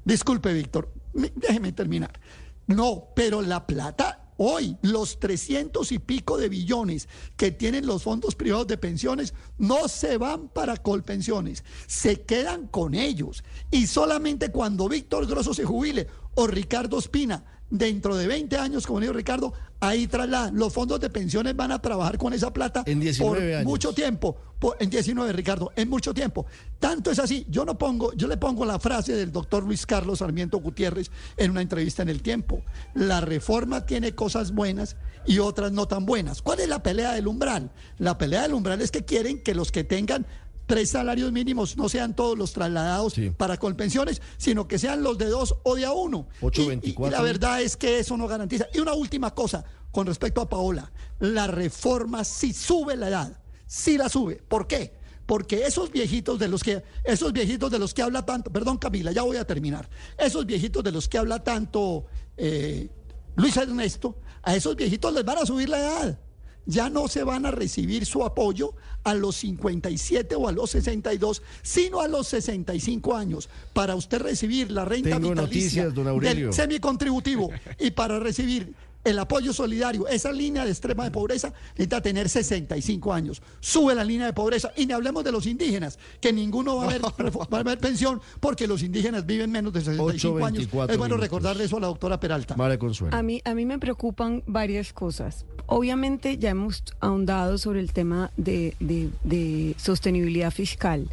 Disculpe, 0.06 0.53
Víctor, 0.53 0.92
déjeme 1.14 1.72
terminar. 1.74 2.19
No, 2.68 3.10
pero 3.16 3.42
la 3.42 3.68
plata 3.68 4.25
hoy, 4.38 4.78
los 4.82 5.20
300 5.20 5.92
y 5.92 6.00
pico 6.00 6.38
de 6.38 6.50
billones 6.50 7.08
que 7.38 7.52
tienen 7.52 7.86
los 7.86 8.04
fondos 8.04 8.36
privados 8.36 8.68
de 8.68 8.78
pensiones, 8.78 9.34
no 9.58 9.88
se 9.88 10.18
van 10.18 10.50
para 10.50 10.78
Colpensiones, 10.78 11.64
se 11.88 12.22
quedan 12.22 12.68
con 12.68 12.94
ellos. 12.94 13.44
Y 13.72 13.88
solamente 13.88 14.52
cuando 14.52 14.90
Víctor 14.90 15.28
Grosso 15.28 15.54
se 15.54 15.66
jubile 15.66 16.08
o 16.36 16.48
Ricardo 16.48 17.00
Espina, 17.00 17.44
dentro 17.69 18.16
de 18.16 18.27
20 18.27 18.58
años, 18.58 18.85
como 18.88 19.00
dijo 19.00 19.14
Ricardo, 19.14 19.53
ahí 19.80 20.08
trasladan. 20.08 20.56
Los 20.56 20.74
fondos 20.74 21.00
de 21.00 21.10
pensiones 21.10 21.56
van 21.56 21.72
a 21.72 21.82
trabajar 21.82 22.18
con 22.18 22.34
esa 22.34 22.52
plata 22.53 22.84
En 22.85 23.00
19 23.00 23.35
por 23.40 23.53
años. 23.56 23.66
mucho 23.66 23.94
tiempo. 23.94 24.38
por- 24.58 24.77
en 24.80 24.90
19, 24.90 25.34
Ricardo, 25.34 25.72
en 25.76 25.90
mucho 25.90 26.14
tiempo. 26.14 26.45
Tanto 26.80 27.11
es 27.11 27.19
así, 27.19 27.45
yo 27.50 27.66
no 27.66 27.77
pongo, 27.77 28.14
yo 28.14 28.26
le 28.27 28.38
pongo 28.38 28.64
la 28.66 28.80
frase 28.80 29.14
del 29.14 29.32
doctor 29.32 29.64
Luis 29.66 29.85
Carlos 29.85 30.19
Sarmiento 30.19 30.60
Gutiérrez 30.60 31.11
en 31.35 31.52
una 31.52 31.61
entrevista 31.61 32.02
en 32.03 32.10
El 32.10 32.22
Tiempo. 32.24 32.64
La 32.94 33.19
reforma 33.19 33.85
tiene 33.85 34.14
cosas 34.16 34.53
buenas 34.53 34.95
y 35.26 35.40
otras 35.40 35.74
no 35.74 35.88
tan 35.90 36.06
buenas. 36.06 36.42
¿Cuál 36.42 36.61
es 36.61 36.69
la 36.69 36.82
pelea 36.82 37.11
del 37.11 37.27
umbral? 37.27 37.69
La 38.00 38.18
pelea 38.18 38.44
del 38.44 38.53
umbral 38.53 38.80
es 38.82 38.92
que 38.92 39.03
quieren 39.03 39.44
que 39.44 39.53
los 39.53 39.72
que 39.74 39.84
tengan 39.84 40.26
tres 40.66 40.90
salarios 40.90 41.32
mínimos 41.32 41.77
no 41.77 41.90
sean 41.90 42.16
todos 42.16 42.38
los 42.38 42.53
trasladados 42.53 43.16
para 43.38 43.58
colpensiones, 43.58 44.22
sino 44.38 44.68
que 44.68 44.80
sean 44.80 45.03
los 45.03 45.18
de 45.18 45.26
dos 45.27 45.56
o 45.64 45.76
de 45.76 45.85
a 45.85 45.92
uno. 45.92 46.27
Y- 46.42 46.45
y- 46.45 46.48
8.24. 46.48 47.08
y 47.08 47.11
la 47.11 47.22
verdad 47.22 47.61
es 47.61 47.77
que 47.77 48.00
eso 48.00 48.18
no 48.18 48.27
garantiza. 48.27 48.66
Y 48.74 48.80
una 48.80 48.94
última 48.94 49.34
cosa 49.34 49.64
con 49.92 50.08
respecto 50.08 50.42
a 50.42 50.50
Paola. 50.50 50.92
La 51.19 51.48
reforma 51.48 52.24
sí 52.24 52.52
sube 52.53 52.95
la 52.98 53.08
edad, 53.10 53.40
sí 53.66 53.98
la 53.98 54.10
sube. 54.10 54.42
¿Por 54.48 54.68
qué? 54.68 54.94
Porque 55.26 55.66
esos 55.66 55.90
viejitos 55.92 56.38
de 56.38 56.48
los 56.48 56.61
que, 56.64 56.84
esos 57.03 57.34
viejitos 57.34 57.72
de 57.72 57.80
los 57.80 57.94
que 57.94 58.02
habla 58.03 58.26
tanto, 58.26 58.52
perdón 58.52 58.77
Camila, 58.77 59.11
ya 59.11 59.24
voy 59.24 59.38
a 59.38 59.45
terminar. 59.45 59.90
Esos 60.18 60.45
viejitos 60.45 60.84
de 60.84 60.92
los 60.92 61.08
que 61.10 61.18
habla 61.18 61.44
tanto 61.44 62.06
eh, 62.38 62.90
Luis 63.35 63.56
Ernesto, 63.58 64.18
a 64.44 64.56
esos 64.56 64.76
viejitos 64.76 65.14
les 65.14 65.26
van 65.26 65.38
a 65.40 65.45
subir 65.45 65.68
la 65.69 65.80
edad. 65.80 66.19
Ya 66.66 66.90
no 66.90 67.08
se 67.08 67.24
van 67.24 67.45
a 67.45 67.52
recibir 67.52 68.06
su 68.06 68.24
apoyo 68.24 68.74
a 69.03 69.14
los 69.14 69.35
57 69.38 70.35
o 70.35 70.48
a 70.48 70.52
los 70.52 70.72
62, 70.72 71.44
sino 71.61 72.02
a 72.02 72.08
los 72.08 72.27
65 72.27 73.16
años. 73.16 73.50
Para 73.74 73.95
usted 73.95 74.22
recibir 74.22 74.72
la 74.72 74.84
renta 74.84 75.11
Tengo 75.11 75.30
vitalicia 75.30 75.85
noticias, 75.85 75.94
don 75.94 76.19
del 76.19 76.53
semicontributivo 76.53 77.52
y 77.80 77.92
para 77.92 78.19
recibir 78.19 78.74
el 79.06 79.17
apoyo 79.19 79.53
solidario, 79.53 80.08
esa 80.08 80.32
línea 80.32 80.66
de 80.66 80.72
extrema 80.72 81.03
de 81.06 81.11
pobreza, 81.11 81.53
necesita 81.74 82.01
tener 82.01 82.27
65 82.27 83.14
años. 83.14 83.42
Sube 83.61 83.95
la 83.95 84.03
línea 84.03 84.25
de 84.25 84.34
pobreza 84.34 84.72
y 84.75 84.85
ni 84.85 84.93
hablemos 84.93 85.24
de 85.24 85.32
los 85.32 85.45
indígenas, 85.45 85.98
que 86.19 86.34
ninguno 86.34 86.75
va 86.77 86.84
a 86.84 86.85
haber, 86.90 87.01
va 87.53 87.58
a 87.58 87.59
haber 87.61 87.77
pensión 87.77 88.19
porque 88.40 88.67
los 88.67 88.84
indígenas 88.84 89.25
viven 89.25 89.51
menos 89.51 89.72
de 89.74 89.82
65 89.82 90.45
años. 90.45 90.64
8.24 90.64 90.92
Es 90.92 90.98
bueno 90.98 91.16
minutos. 91.16 91.19
recordarle 91.22 91.64
eso 91.64 91.77
a 91.77 91.82
la 91.82 91.88
doctora 91.88 92.19
Peralta. 92.19 92.56
María 92.58 92.77
Consuelo. 92.80 93.16
A 93.16 93.22
mí, 93.24 93.42
a 93.45 93.53
mí 93.53 93.66
me 93.66 93.80
preocupan 93.80 94.43
varias 94.48 94.92
cosas. 94.92 95.45
Obviamente 95.67 96.38
ya 96.38 96.50
hemos 96.50 96.84
ahondado 97.00 97.58
sobre 97.58 97.80
el 97.80 97.93
tema 97.93 98.32
de, 98.38 98.75
de- 98.80 99.09
de 99.24 99.75
sostenibilidad 99.77 100.51
fiscal 100.51 101.09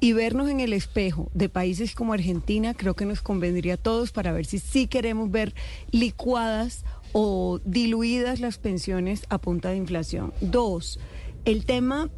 y 0.00 0.12
vernos 0.14 0.48
en 0.48 0.58
el 0.60 0.72
espejo 0.72 1.30
de 1.34 1.48
países 1.48 1.94
como 1.94 2.12
Argentina 2.12 2.74
creo 2.74 2.94
que 2.94 3.04
nos 3.06 3.22
convendría 3.22 3.74
a 3.74 3.76
todos 3.76 4.10
para 4.10 4.32
ver 4.32 4.46
si 4.46 4.58
sí 4.58 4.88
queremos 4.88 5.30
ver 5.30 5.54
licuadas 5.92 6.84
o 7.12 7.60
diluidas 7.64 8.40
las 8.40 8.58
pensiones 8.58 9.24
a 9.28 9.38
punta 9.38 9.70
de 9.70 9.76
inflación. 9.76 10.32
Dos, 10.40 10.98
el 11.44 11.64
tema 11.64 12.10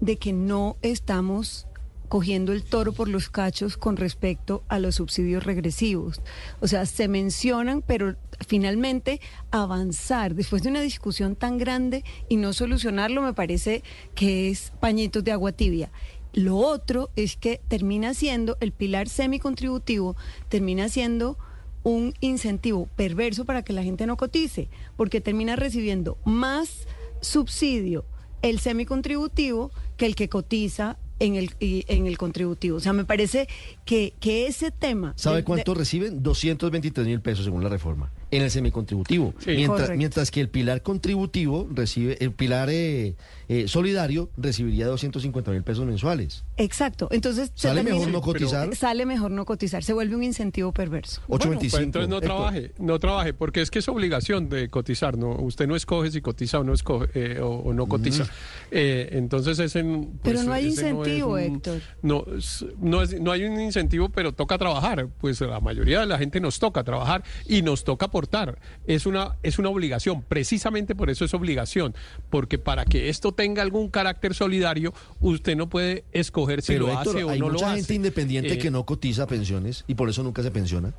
de 0.00 0.16
que 0.16 0.32
no 0.32 0.76
estamos 0.82 1.66
cogiendo 2.08 2.52
el 2.52 2.64
toro 2.64 2.92
por 2.92 3.08
los 3.08 3.28
cachos 3.28 3.76
con 3.76 3.96
respecto 3.96 4.64
a 4.68 4.78
los 4.78 4.96
subsidios 4.96 5.44
regresivos. 5.44 6.22
O 6.60 6.66
sea, 6.66 6.86
se 6.86 7.06
mencionan, 7.06 7.82
pero 7.82 8.16
finalmente 8.46 9.20
avanzar 9.50 10.34
después 10.34 10.62
de 10.62 10.70
una 10.70 10.80
discusión 10.80 11.36
tan 11.36 11.58
grande 11.58 12.04
y 12.28 12.36
no 12.36 12.52
solucionarlo 12.52 13.22
me 13.22 13.34
parece 13.34 13.82
que 14.14 14.48
es 14.48 14.72
pañitos 14.80 15.22
de 15.22 15.32
agua 15.32 15.52
tibia. 15.52 15.92
Lo 16.32 16.56
otro 16.56 17.10
es 17.16 17.36
que 17.36 17.60
termina 17.68 18.14
siendo 18.14 18.56
el 18.60 18.72
pilar 18.72 19.08
semicontributivo, 19.08 20.16
termina 20.48 20.88
siendo 20.88 21.38
un 21.82 22.14
incentivo 22.20 22.88
perverso 22.96 23.44
para 23.44 23.62
que 23.62 23.72
la 23.72 23.82
gente 23.82 24.06
no 24.06 24.16
cotice, 24.16 24.68
porque 24.96 25.20
termina 25.20 25.56
recibiendo 25.56 26.18
más 26.24 26.86
subsidio 27.20 28.04
el 28.42 28.58
semicontributivo 28.60 29.70
que 29.96 30.06
el 30.06 30.14
que 30.14 30.28
cotiza 30.28 30.96
en 31.18 31.34
el, 31.34 31.50
y- 31.58 31.84
en 31.88 32.06
el 32.06 32.16
contributivo. 32.16 32.76
O 32.76 32.80
sea, 32.80 32.92
me 32.92 33.04
parece 33.04 33.48
que, 33.84 34.14
que 34.20 34.46
ese 34.46 34.70
tema... 34.70 35.14
¿Sabe 35.16 35.38
de- 35.38 35.44
cuánto 35.44 35.74
reciben? 35.74 36.22
223 36.22 37.06
mil 37.06 37.20
pesos 37.20 37.44
según 37.44 37.62
la 37.64 37.68
reforma 37.68 38.12
en 38.30 38.42
el 38.42 38.50
semicontributivo. 38.50 39.34
Sí. 39.38 39.52
mientras, 39.56 39.90
mientras 39.96 40.30
que 40.30 40.40
el 40.40 40.48
pilar 40.48 40.82
contributivo 40.82 41.66
recibe, 41.72 42.16
el 42.22 42.32
pilar 42.32 42.68
eh, 42.70 43.14
eh, 43.48 43.68
solidario 43.68 44.30
recibiría 44.36 44.86
250 44.86 45.50
mil 45.50 45.62
pesos 45.62 45.86
mensuales. 45.86 46.44
Exacto. 46.56 47.08
Entonces 47.10 47.50
¿Sale 47.54 47.82
mejor 47.82 48.08
no 48.08 48.20
cotizar? 48.20 48.74
Sale 48.76 49.06
mejor 49.06 49.30
no 49.30 49.44
cotizar. 49.44 49.82
Se 49.82 49.92
vuelve 49.92 50.16
un 50.16 50.22
incentivo 50.24 50.72
perverso. 50.72 51.22
Bueno, 51.28 51.46
pues 51.58 51.74
entonces 51.74 52.08
no 52.08 52.20
trabaje, 52.20 52.72
no 52.78 52.98
trabaje, 52.98 53.32
porque 53.34 53.62
es 53.62 53.70
que 53.70 53.78
es 53.78 53.88
obligación 53.88 54.48
de 54.48 54.68
cotizar, 54.68 55.16
¿no? 55.16 55.30
Usted 55.36 55.66
no 55.66 55.76
escoge 55.76 56.10
si 56.10 56.20
cotiza 56.20 56.58
o 56.58 56.64
no 56.64 56.74
escoge 56.74 57.08
eh, 57.14 57.40
o, 57.40 57.48
o 57.48 57.72
no 57.72 57.86
cotiza. 57.86 58.26
Eh, 58.70 59.08
entonces 59.12 59.58
ese, 59.58 59.82
pues, 59.82 60.06
Pero 60.22 60.42
no 60.42 60.52
hay 60.52 60.64
no 60.64 60.68
es 60.70 60.74
incentivo, 60.78 61.32
un- 61.34 61.40
Héctor. 61.40 61.80
No, 62.02 62.24
es- 62.36 62.64
no, 62.80 63.02
es- 63.02 63.18
no 63.20 63.32
hay 63.32 63.44
un 63.44 63.60
incentivo, 63.60 64.08
pero 64.10 64.32
toca 64.32 64.58
trabajar. 64.58 65.08
Pues 65.18 65.40
la 65.40 65.60
mayoría 65.60 66.00
de 66.00 66.06
la 66.06 66.18
gente 66.18 66.40
nos 66.40 66.58
toca 66.58 66.84
trabajar 66.84 67.22
y 67.46 67.62
nos 67.62 67.84
toca 67.84 68.08
aportar. 68.18 68.58
Es 68.86 69.06
una, 69.06 69.36
es 69.42 69.58
una 69.58 69.68
obligación. 69.68 70.22
Precisamente 70.22 70.94
por 70.94 71.08
eso 71.10 71.24
es 71.24 71.34
obligación. 71.34 71.94
Porque 72.30 72.58
para 72.58 72.84
que 72.84 73.08
esto 73.08 73.32
tenga 73.32 73.62
algún 73.62 73.88
carácter 73.88 74.34
solidario, 74.34 74.92
usted 75.20 75.56
no 75.56 75.68
puede 75.68 76.04
escoger 76.12 76.62
si 76.62 76.72
Pero 76.72 76.86
lo 76.86 76.92
Héctor, 76.92 77.16
hace 77.16 77.24
o 77.24 77.30
hay 77.30 77.38
no 77.38 77.46
lo 77.46 77.52
mucha 77.54 77.68
hace. 77.68 77.76
gente 77.76 77.94
independiente 77.94 78.54
Eh, 78.54 78.58
que 78.58 78.70
no 78.70 78.84
cotiza 78.84 79.26
pensiones 79.26 79.84
y 79.86 79.94
por 79.94 80.08
eso 80.08 80.22
nunca 80.22 80.42
se 80.42 80.50
pensiona. 80.50 80.92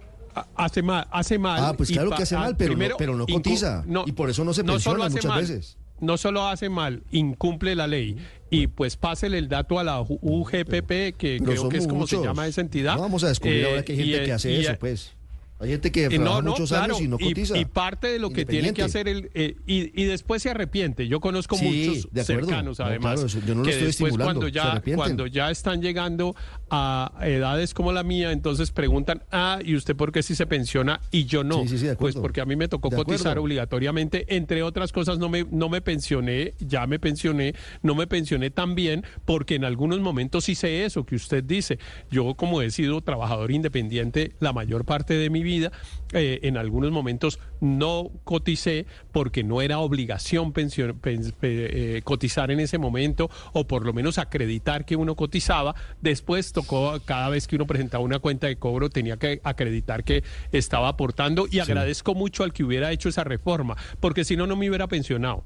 hace 0.55 0.81
mal, 0.81 1.07
hace 1.11 1.37
mal. 1.37 1.59
Ah, 1.63 1.73
pues 1.75 1.89
y 1.89 1.93
claro 1.93 2.11
que 2.11 2.23
hace 2.23 2.35
ah, 2.35 2.39
mal, 2.39 2.55
pero 2.55 2.71
no- 2.71 2.77
primero, 2.77 2.95
pero 2.97 3.15
no 3.15 3.25
cotiza, 3.27 3.83
y 4.05 4.11
por 4.13 4.29
eso 4.29 4.43
no 4.45 4.53
se 4.53 4.61
solo 4.61 4.73
pensiona 4.73 5.05
hace 5.05 5.15
muchas 5.15 5.29
mal, 5.29 5.41
veces. 5.41 5.77
No 5.99 6.17
solo 6.17 6.47
hace 6.47 6.69
mal, 6.69 7.03
incumple 7.11 7.75
la 7.75 7.85
ley. 7.87 8.15
Y 8.49 8.67
pues 8.67 8.95
pásele 8.95 9.37
el 9.37 9.49
dato 9.49 9.77
a 9.79 9.83
la 9.83 9.99
UGPP, 10.01 11.13
que 11.17 11.39
creo 11.43 11.67
que 11.69 11.77
es 11.77 11.87
como 11.87 12.07
se 12.07 12.15
muchos. 12.15 12.23
llama 12.25 12.47
esa 12.47 12.61
entidad. 12.61 12.95
No 12.95 13.01
vamos 13.01 13.23
a 13.25 13.27
descubrir 13.27 13.57
Eh, 13.65 13.69
ahora 13.69 13.83
que 13.83 13.91
hay 13.93 13.99
y, 13.99 14.03
gente 14.03 14.23
eh, 14.23 14.25
que 14.25 14.31
hace 14.31 14.51
y, 14.53 14.59
eso, 14.61 14.71
eh, 14.71 14.77
pues. 14.79 15.11
Hay 15.61 15.69
gente 15.69 15.91
que 15.91 16.05
eh, 16.05 16.09
trabaja 16.09 16.41
muchos 16.41 16.69
claro, 16.69 16.95
años 16.95 17.01
y 17.01 17.07
no 17.09 17.19
cotiza. 17.19 17.57
Y, 17.57 17.65
parte 17.65 18.07
de 18.07 18.17
lo 18.17 18.29
que 18.29 18.45
tiene 18.45 18.73
que 18.73 18.81
hacer 18.81 19.09
el 19.09 19.29
eh, 19.33 19.57
y, 19.67 20.01
y 20.01 20.05
después 20.05 20.41
se 20.41 20.49
arrepiente. 20.49 21.07
Yo 21.07 21.19
conozco 21.19 21.57
Sí, 21.57 21.87
muchos 21.87 22.13
de 22.13 22.23
cercanos, 22.23 22.79
No, 22.79 22.85
además, 22.85 23.19
claro, 23.21 23.45
yo 23.45 23.55
no 23.55 23.61
lo 23.61 23.63
que 23.63 23.71
estoy 23.71 23.87
después 23.87 24.13
cuando 24.17 24.47
ya 24.47 24.81
cuando 24.95 25.27
ya 25.27 25.51
están 25.51 25.81
llegando 25.81 26.35
a 26.71 27.11
edades 27.23 27.73
como 27.73 27.91
la 27.91 28.03
mía, 28.03 28.31
entonces 28.31 28.71
preguntan, 28.71 29.23
ah, 29.31 29.59
¿y 29.63 29.75
usted 29.75 29.95
por 29.95 30.11
qué 30.11 30.23
sí 30.23 30.35
se 30.35 30.45
pensiona 30.45 30.99
y 31.11 31.25
yo 31.25 31.43
no? 31.43 31.61
Sí, 31.63 31.69
sí, 31.69 31.77
sí, 31.79 31.85
de 31.87 31.95
pues 31.95 32.15
porque 32.15 32.41
a 32.41 32.45
mí 32.45 32.55
me 32.55 32.67
tocó 32.67 32.89
De 32.89 32.95
acuerdo. 32.95 33.11
cotizar 33.13 33.39
obligatoriamente, 33.39 34.35
entre 34.35 34.63
otras 34.63 34.91
cosas 34.91 35.19
no 35.19 35.29
me 35.29 35.45
no 35.51 35.69
me 35.69 35.81
pensioné, 35.81 36.53
ya 36.59 36.85
me 36.87 36.99
pensioné, 36.99 37.53
no 37.81 37.95
me 37.95 38.07
pensioné 38.07 38.49
tan 38.51 38.75
bien 38.75 39.03
porque 39.25 39.55
en 39.55 39.65
algunos 39.65 39.99
momentos 39.99 40.49
hice 40.49 40.85
eso 40.85 41.05
que 41.05 41.15
usted 41.15 41.43
dice. 41.43 41.79
Yo 42.11 42.35
como 42.35 42.61
he 42.61 42.71
sido 42.71 43.01
trabajador 43.01 43.51
independiente 43.51 44.33
la 44.39 44.53
mayor 44.53 44.85
parte 44.85 45.13
de 45.15 45.29
mi 45.29 45.43
vida, 45.43 45.71
eh, 46.13 46.39
en 46.43 46.57
algunos 46.57 46.91
momentos 46.91 47.39
no 47.61 48.09
coticé 48.23 48.85
porque 49.11 49.43
no 49.43 49.61
era 49.61 49.79
obligación 49.79 50.53
pension- 50.53 50.97
pen- 50.99 51.33
pe- 51.39 51.97
eh, 51.97 52.01
cotizar 52.03 52.51
en 52.51 52.59
ese 52.59 52.77
momento 52.77 53.29
o 53.53 53.67
por 53.67 53.85
lo 53.85 53.93
menos 53.93 54.17
acreditar 54.17 54.85
que 54.85 54.95
uno 54.95 55.15
cotizaba. 55.15 55.75
Después 56.01 56.51
tocó 56.61 56.99
cada 57.05 57.29
vez 57.29 57.47
que 57.47 57.55
uno 57.55 57.65
presentaba 57.65 58.03
una 58.03 58.19
cuenta 58.19 58.47
de 58.47 58.57
cobro 58.57 58.89
tenía 58.89 59.17
que 59.17 59.39
acreditar 59.43 60.03
que 60.03 60.23
estaba 60.51 60.89
aportando 60.89 61.47
y 61.49 61.59
agradezco 61.59 62.15
mucho 62.15 62.43
al 62.43 62.51
que 62.51 62.63
hubiera 62.63 62.91
hecho 62.91 63.07
esa 63.09 63.23
reforma 63.23 63.77
porque 63.99 64.25
si 64.25 64.35
no 64.35 64.45
no 64.45 64.55
me 64.55 64.67
hubiera 64.67 64.87
pensionado. 64.87 65.43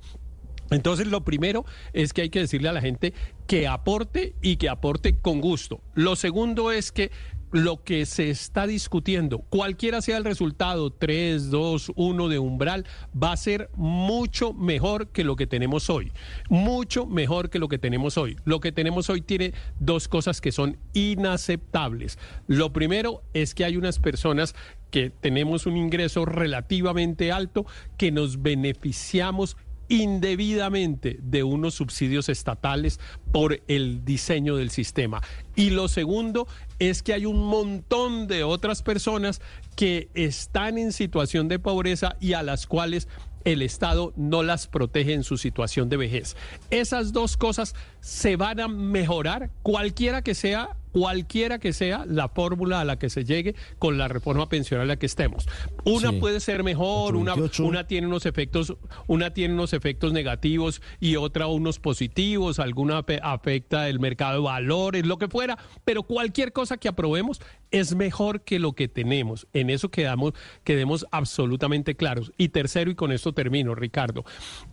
Entonces, 0.72 1.08
lo 1.08 1.24
primero 1.24 1.66
es 1.92 2.14
que 2.14 2.22
hay 2.24 2.30
que 2.30 2.40
decirle 2.40 2.69
a 2.69 2.74
la 2.74 2.82
gente 2.82 3.14
que 3.45 3.67
aporte 3.67 4.33
y 4.42 4.56
que 4.56 4.69
aporte 4.69 5.16
con 5.16 5.40
gusto. 5.40 5.82
Lo 5.93 6.16
segundo 6.16 6.72
es 6.72 6.92
que 6.92 7.11
lo 7.53 7.83
que 7.83 8.07
se 8.07 8.32
está 8.32 8.65
discutiendo, 8.65 9.40
cualquiera 9.40 10.01
sea 10.01 10.17
el 10.17 10.23
resultado, 10.23 10.91
3, 10.91 11.51
2, 11.51 11.91
1 11.95 12.27
de 12.27 12.40
umbral, 12.40 12.85
va 13.15 13.32
a 13.32 13.38
ser 13.38 13.69
mucho 13.75 14.53
mejor 14.53 15.09
que 15.09 15.23
lo 15.23 15.35
que 15.35 15.45
tenemos 15.45 15.91
hoy. 15.91 16.11
Mucho 16.49 17.06
mejor 17.06 17.51
que 17.51 17.59
lo 17.59 17.69
que 17.69 17.77
tenemos 17.77 18.17
hoy. 18.17 18.38
Lo 18.43 18.59
que 18.59 18.72
tenemos 18.72 19.11
hoy 19.11 19.22
tiene 19.22 19.53
dos 19.80 20.07
cosas 20.07 20.41
que 20.41 20.51
son 20.51 20.77
inaceptables. 20.93 22.17
Lo 22.48 22.73
primero 22.73 23.22
es 23.35 23.53
que 23.53 23.65
hay 23.65 23.77
unas 23.77 23.99
personas 23.99 24.56
que 24.90 25.11
tenemos 25.11 25.67
un 25.67 25.77
ingreso 25.77 26.25
relativamente 26.25 27.32
alto 27.32 27.67
que 27.98 28.11
nos 28.11 28.41
beneficiamos 28.41 29.57
indebidamente 29.90 31.19
de 31.22 31.43
unos 31.43 31.75
subsidios 31.75 32.30
estatales 32.30 32.99
por 33.32 33.61
el 33.67 34.03
diseño 34.06 34.56
del 34.56 34.72
sistema. 34.72 35.22
Y 35.56 35.69
lo 35.69 35.88
segundo 35.88 36.48
es 36.89 37.03
que 37.03 37.13
hay 37.13 37.25
un 37.25 37.43
montón 37.43 38.27
de 38.27 38.43
otras 38.43 38.81
personas 38.81 39.41
que 39.75 40.09
están 40.13 40.77
en 40.77 40.91
situación 40.91 41.47
de 41.47 41.59
pobreza 41.59 42.15
y 42.19 42.33
a 42.33 42.43
las 42.43 42.67
cuales 42.67 43.07
el 43.45 43.61
Estado 43.61 44.13
no 44.15 44.43
las 44.43 44.67
protege 44.67 45.13
en 45.13 45.23
su 45.23 45.37
situación 45.37 45.89
de 45.89 45.97
vejez. 45.97 46.35
Esas 46.69 47.11
dos 47.11 47.37
cosas 47.37 47.75
se 47.99 48.35
van 48.35 48.59
a 48.59 48.67
mejorar 48.67 49.49
cualquiera 49.63 50.21
que 50.21 50.35
sea 50.35 50.77
cualquiera 50.93 51.59
que 51.59 51.73
sea 51.73 52.05
la 52.07 52.30
fórmula 52.30 52.80
a 52.80 52.85
la 52.85 52.97
que 52.97 53.09
se 53.09 53.25
llegue 53.25 53.55
con 53.80 53.97
la 53.97 54.07
reforma 54.07 54.47
pensional 54.47 54.85
a 54.85 54.93
la 54.93 54.95
que 54.97 55.07
estemos. 55.07 55.47
Una 55.83 56.11
Sí. 56.11 56.19
puede 56.19 56.39
ser 56.39 56.63
mejor, 56.63 57.15
una, 57.17 57.33
828. 57.33 57.65
una 57.65 57.88
tiene 57.88 58.07
unos 58.07 58.25
efectos, 58.25 58.75
una 59.07 59.33
tiene 59.33 59.55
unos 59.55 59.73
efectos 59.73 60.13
negativos 60.13 60.81
y 61.01 61.17
otra 61.17 61.47
unos 61.47 61.80
positivos, 61.80 62.59
alguna 62.59 63.03
afecta 63.23 63.89
el 63.89 63.99
mercado 63.99 64.35
de 64.35 64.43
valores, 64.45 65.05
lo 65.05 65.17
que 65.17 65.27
fuera, 65.27 65.57
pero 65.83 66.03
cualquier 66.03 66.53
cosa 66.53 66.77
que 66.77 66.88
aprobemos 66.88 67.41
es 67.74 67.95
mejor 67.95 68.42
que 68.42 68.60
lo 68.60 68.74
que 68.74 68.88
tenemos. 68.88 69.48
En 69.52 69.69
eso 69.69 69.90
quedamos, 69.90 70.34
quedemos 70.64 71.06
absolutamente 71.11 71.95
claros. 71.95 72.32
Y 72.38 72.50
tercero, 72.50 72.92
y 72.92 72.95
con 72.95 73.11
esto 73.11 73.34
termino, 73.34 73.74
Ricardo, 73.74 74.24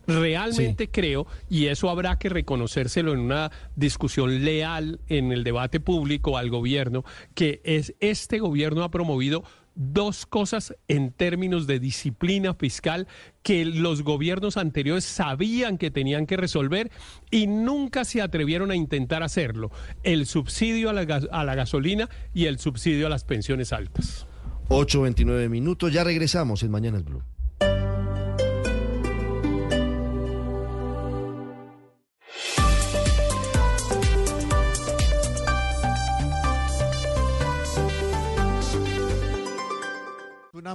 realmente 0.07 0.91
creo, 0.91 1.27
y 1.49 1.67
eso 1.67 1.89
habrá 1.89 2.19
que 2.19 2.29
reconocérselo 2.29 3.15
en 3.15 3.21
una 3.21 3.51
discusión 3.75 4.45
leal 4.45 5.01
en 5.09 5.33
el 5.33 5.45
debate 5.45 5.81
público 5.81 6.37
al 6.37 6.51
gobierno, 6.51 7.05
que 7.35 7.63
es 7.65 7.95
este 8.01 8.39
gobierno 8.39 8.85
ha 8.85 8.91
promovido 8.91 9.45
dos 9.75 10.27
cosas 10.27 10.75
en 10.89 11.13
términos 11.13 11.67
de 11.67 11.79
disciplina 11.79 12.55
fiscal 12.55 13.09
que 13.43 13.65
los 13.65 14.03
gobiernos 14.03 14.57
anteriores 14.57 15.05
sabían 15.05 15.79
que 15.79 15.91
tenían 15.91 16.27
que 16.27 16.37
resolver 16.37 16.91
y 17.31 17.47
nunca 17.47 18.05
se 18.05 18.23
atrevieron 18.23 18.71
a 18.71 18.77
intentar 18.77 19.23
hacerlo. 19.23 19.71
El 20.03 20.27
subsidio 20.27 20.91
a 20.91 20.93
la, 20.93 21.55
gasolina 21.55 22.09
y 22.35 22.47
el 22.47 22.59
subsidio 22.59 23.07
a 23.07 23.11
las 23.11 23.25
pensiones 23.25 23.73
altas. 23.73 24.27
8.29 24.69 25.49
minutos, 25.49 25.93
ya 25.93 26.05
regresamos 26.05 26.63
en 26.63 26.71
Mañanas 26.71 27.05
Blue. 27.05 27.23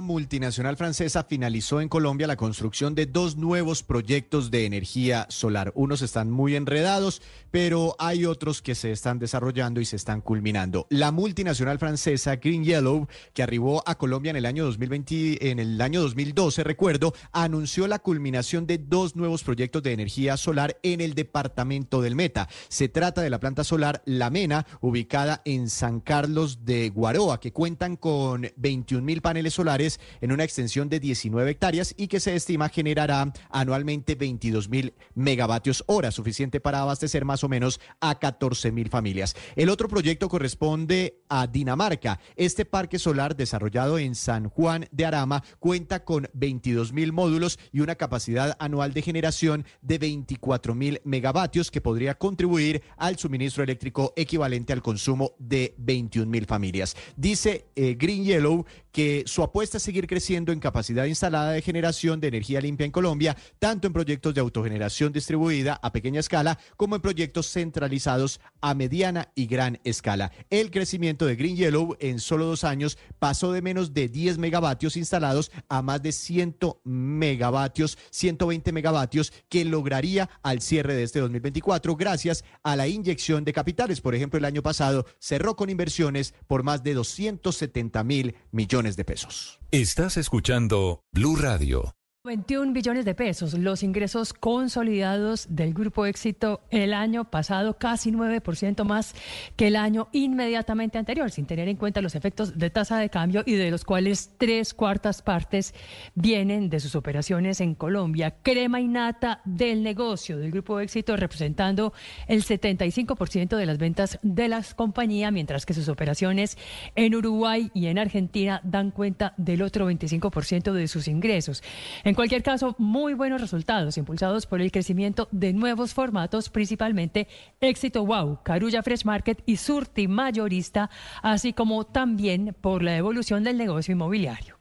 Multinacional 0.00 0.76
francesa 0.76 1.24
finalizó 1.24 1.80
en 1.80 1.88
Colombia 1.88 2.26
la 2.26 2.36
construcción 2.36 2.94
de 2.94 3.06
dos 3.06 3.36
nuevos 3.36 3.82
proyectos 3.82 4.50
de 4.50 4.66
energía 4.66 5.26
solar. 5.28 5.72
Unos 5.74 6.02
están 6.02 6.30
muy 6.30 6.56
enredados, 6.56 7.22
pero 7.56 7.96
hay 7.98 8.26
otros 8.26 8.60
que 8.60 8.74
se 8.74 8.92
están 8.92 9.18
desarrollando 9.18 9.80
y 9.80 9.86
se 9.86 9.96
están 9.96 10.20
culminando. 10.20 10.86
La 10.90 11.10
multinacional 11.10 11.78
francesa 11.78 12.36
Green 12.36 12.64
Yellow, 12.64 13.08
que 13.32 13.42
arribó 13.42 13.82
a 13.86 13.94
Colombia 13.94 14.28
en 14.28 14.36
el 14.36 14.44
año 14.44 14.66
2020, 14.66 15.50
en 15.50 15.58
el 15.58 15.80
año 15.80 16.02
2012, 16.02 16.64
recuerdo, 16.64 17.14
anunció 17.32 17.86
la 17.86 17.98
culminación 17.98 18.66
de 18.66 18.76
dos 18.76 19.16
nuevos 19.16 19.42
proyectos 19.42 19.82
de 19.82 19.94
energía 19.94 20.36
solar 20.36 20.76
en 20.82 21.00
el 21.00 21.14
departamento 21.14 22.02
del 22.02 22.14
Meta. 22.14 22.46
Se 22.68 22.90
trata 22.90 23.22
de 23.22 23.30
la 23.30 23.40
planta 23.40 23.64
solar 23.64 24.02
La 24.04 24.28
Mena, 24.28 24.66
ubicada 24.82 25.40
en 25.46 25.70
San 25.70 26.00
Carlos 26.00 26.66
de 26.66 26.90
Guaroa, 26.90 27.40
que 27.40 27.54
cuentan 27.54 27.96
con 27.96 28.50
21 28.56 29.02
mil 29.02 29.22
paneles 29.22 29.54
solares 29.54 29.98
en 30.20 30.30
una 30.30 30.44
extensión 30.44 30.90
de 30.90 31.00
19 31.00 31.52
hectáreas 31.52 31.94
y 31.96 32.08
que 32.08 32.20
se 32.20 32.36
estima 32.36 32.68
generará 32.68 33.32
anualmente 33.48 34.14
22 34.14 34.68
mil 34.68 34.92
megavatios 35.14 35.82
hora, 35.86 36.10
suficiente 36.10 36.60
para 36.60 36.82
abastecer 36.82 37.24
más 37.24 37.45
o 37.46 37.48
menos 37.48 37.80
a 38.00 38.18
14 38.18 38.72
mil 38.72 38.88
familias. 38.88 39.34
El 39.56 39.70
otro 39.70 39.88
proyecto 39.88 40.28
corresponde 40.28 41.22
a 41.28 41.46
Dinamarca. 41.46 42.20
Este 42.36 42.64
parque 42.64 42.98
solar 42.98 43.36
desarrollado 43.36 43.98
en 43.98 44.14
San 44.14 44.48
Juan 44.48 44.86
de 44.92 45.06
Arama 45.06 45.42
cuenta 45.58 46.04
con 46.04 46.28
22 46.34 46.92
mil 46.92 47.12
módulos 47.12 47.58
y 47.72 47.80
una 47.80 47.94
capacidad 47.94 48.56
anual 48.58 48.92
de 48.92 49.02
generación 49.02 49.64
de 49.82 49.98
24 49.98 50.74
mil 50.74 51.00
megavatios 51.04 51.70
que 51.70 51.80
podría 51.80 52.16
contribuir 52.16 52.82
al 52.96 53.16
suministro 53.18 53.62
eléctrico 53.62 54.12
equivalente 54.16 54.72
al 54.72 54.82
consumo 54.82 55.34
de 55.38 55.74
21 55.78 56.30
mil 56.30 56.46
familias. 56.46 56.96
Dice 57.16 57.66
eh, 57.76 57.96
Green 57.98 58.24
Yellow 58.24 58.64
que 58.96 59.24
su 59.26 59.42
apuesta 59.42 59.76
es 59.76 59.82
seguir 59.82 60.06
creciendo 60.06 60.52
en 60.52 60.58
capacidad 60.58 61.04
instalada 61.04 61.50
de 61.50 61.60
generación 61.60 62.18
de 62.18 62.28
energía 62.28 62.62
limpia 62.62 62.86
en 62.86 62.90
Colombia, 62.92 63.36
tanto 63.58 63.86
en 63.86 63.92
proyectos 63.92 64.32
de 64.32 64.40
autogeneración 64.40 65.12
distribuida 65.12 65.78
a 65.82 65.92
pequeña 65.92 66.20
escala 66.20 66.58
como 66.78 66.96
en 66.96 67.02
proyectos 67.02 67.35
centralizados 67.42 68.40
a 68.60 68.74
mediana 68.74 69.30
y 69.34 69.46
gran 69.46 69.78
escala. 69.84 70.32
El 70.50 70.70
crecimiento 70.70 71.26
de 71.26 71.36
Green 71.36 71.56
Yellow 71.56 71.96
en 72.00 72.20
solo 72.20 72.46
dos 72.46 72.64
años 72.64 72.98
pasó 73.18 73.52
de 73.52 73.62
menos 73.62 73.94
de 73.94 74.08
10 74.08 74.38
megavatios 74.38 74.96
instalados 74.96 75.50
a 75.68 75.82
más 75.82 76.02
de 76.02 76.12
100 76.12 76.56
megavatios, 76.84 77.98
120 78.10 78.72
megavatios 78.72 79.32
que 79.48 79.64
lograría 79.64 80.28
al 80.42 80.60
cierre 80.60 80.94
de 80.94 81.02
este 81.02 81.20
2024 81.20 81.96
gracias 81.96 82.44
a 82.62 82.76
la 82.76 82.88
inyección 82.88 83.44
de 83.44 83.52
capitales. 83.52 84.00
Por 84.00 84.14
ejemplo, 84.14 84.38
el 84.38 84.44
año 84.44 84.62
pasado 84.62 85.06
cerró 85.18 85.56
con 85.56 85.70
inversiones 85.70 86.34
por 86.46 86.62
más 86.62 86.82
de 86.82 86.94
270 86.94 88.04
mil 88.04 88.36
millones 88.50 88.96
de 88.96 89.04
pesos. 89.04 89.60
Estás 89.70 90.16
escuchando 90.16 91.04
Blue 91.12 91.36
Radio. 91.36 91.96
21 92.26 92.72
billones 92.72 93.04
de 93.04 93.14
pesos, 93.14 93.54
los 93.54 93.84
ingresos 93.84 94.34
consolidados 94.34 95.46
del 95.48 95.72
Grupo 95.72 96.06
Éxito 96.06 96.60
el 96.70 96.92
año 96.92 97.30
pasado, 97.30 97.78
casi 97.78 98.10
9% 98.10 98.82
más 98.82 99.14
que 99.54 99.68
el 99.68 99.76
año 99.76 100.08
inmediatamente 100.10 100.98
anterior, 100.98 101.30
sin 101.30 101.46
tener 101.46 101.68
en 101.68 101.76
cuenta 101.76 102.02
los 102.02 102.16
efectos 102.16 102.58
de 102.58 102.68
tasa 102.68 102.98
de 102.98 103.10
cambio 103.10 103.44
y 103.46 103.54
de 103.54 103.70
los 103.70 103.84
cuales 103.84 104.32
tres 104.38 104.74
cuartas 104.74 105.22
partes 105.22 105.72
vienen 106.16 106.68
de 106.68 106.80
sus 106.80 106.96
operaciones 106.96 107.60
en 107.60 107.76
Colombia. 107.76 108.34
Crema 108.42 108.80
y 108.80 108.88
nata 108.88 109.40
del 109.44 109.84
negocio 109.84 110.36
del 110.36 110.50
Grupo 110.50 110.80
Éxito 110.80 111.16
representando 111.16 111.92
el 112.26 112.42
75% 112.42 113.56
de 113.56 113.66
las 113.66 113.78
ventas 113.78 114.18
de 114.22 114.48
las 114.48 114.74
compañías, 114.74 115.32
mientras 115.32 115.64
que 115.64 115.74
sus 115.74 115.88
operaciones 115.88 116.58
en 116.96 117.14
Uruguay 117.14 117.70
y 117.72 117.86
en 117.86 118.00
Argentina 118.00 118.60
dan 118.64 118.90
cuenta 118.90 119.32
del 119.36 119.62
otro 119.62 119.88
25% 119.88 120.72
de 120.72 120.88
sus 120.88 121.06
ingresos. 121.06 121.62
En 122.02 122.15
cualquier 122.16 122.42
caso, 122.42 122.74
muy 122.78 123.14
buenos 123.14 123.40
resultados 123.40 123.96
impulsados 123.98 124.46
por 124.46 124.60
el 124.60 124.72
crecimiento 124.72 125.28
de 125.30 125.52
nuevos 125.52 125.94
formatos, 125.94 126.48
principalmente 126.48 127.28
Éxito 127.60 128.04
Wow, 128.04 128.40
Carulla 128.42 128.82
Fresh 128.82 129.04
Market 129.04 129.42
y 129.46 129.58
Surti 129.58 130.08
Mayorista, 130.08 130.90
así 131.22 131.52
como 131.52 131.84
también 131.84 132.56
por 132.60 132.82
la 132.82 132.96
evolución 132.96 133.44
del 133.44 133.58
negocio 133.58 133.92
inmobiliario. 133.92 134.56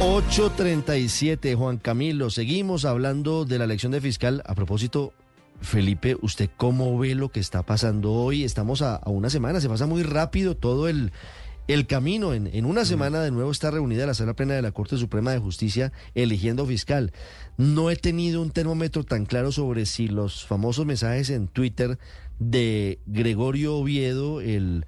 ...8.37, 0.00 1.54
Juan 1.54 1.78
Camilo. 1.78 2.28
Seguimos 2.28 2.84
hablando 2.84 3.44
de 3.44 3.58
la 3.58 3.64
elección 3.64 3.92
de 3.92 4.00
fiscal. 4.00 4.42
A 4.46 4.56
propósito, 4.56 5.12
Felipe, 5.60 6.16
¿usted 6.20 6.50
cómo 6.56 6.98
ve 6.98 7.14
lo 7.14 7.28
que 7.28 7.38
está 7.38 7.62
pasando 7.62 8.12
hoy? 8.12 8.42
Estamos 8.42 8.82
a, 8.82 8.96
a 8.96 9.10
una 9.10 9.30
semana, 9.30 9.60
se 9.60 9.68
pasa 9.68 9.86
muy 9.86 10.02
rápido 10.02 10.56
todo 10.56 10.88
el 10.88 11.12
el 11.68 11.86
camino. 11.86 12.34
En, 12.34 12.46
en 12.46 12.64
una 12.64 12.84
semana 12.84 13.20
de 13.20 13.30
nuevo 13.30 13.50
está 13.50 13.70
reunida 13.70 14.06
la 14.06 14.14
sala 14.14 14.34
plena 14.34 14.54
de 14.54 14.62
la 14.62 14.72
Corte 14.72 14.96
Suprema 14.96 15.32
de 15.32 15.38
Justicia 15.38 15.92
eligiendo 16.14 16.66
fiscal. 16.66 17.12
No 17.56 17.90
he 17.90 17.96
tenido 17.96 18.42
un 18.42 18.50
termómetro 18.50 19.04
tan 19.04 19.26
claro 19.26 19.52
sobre 19.52 19.86
si 19.86 20.08
los 20.08 20.46
famosos 20.46 20.86
mensajes 20.86 21.30
en 21.30 21.48
Twitter 21.48 21.98
de 22.38 22.98
Gregorio 23.06 23.76
Oviedo, 23.76 24.40
el 24.40 24.86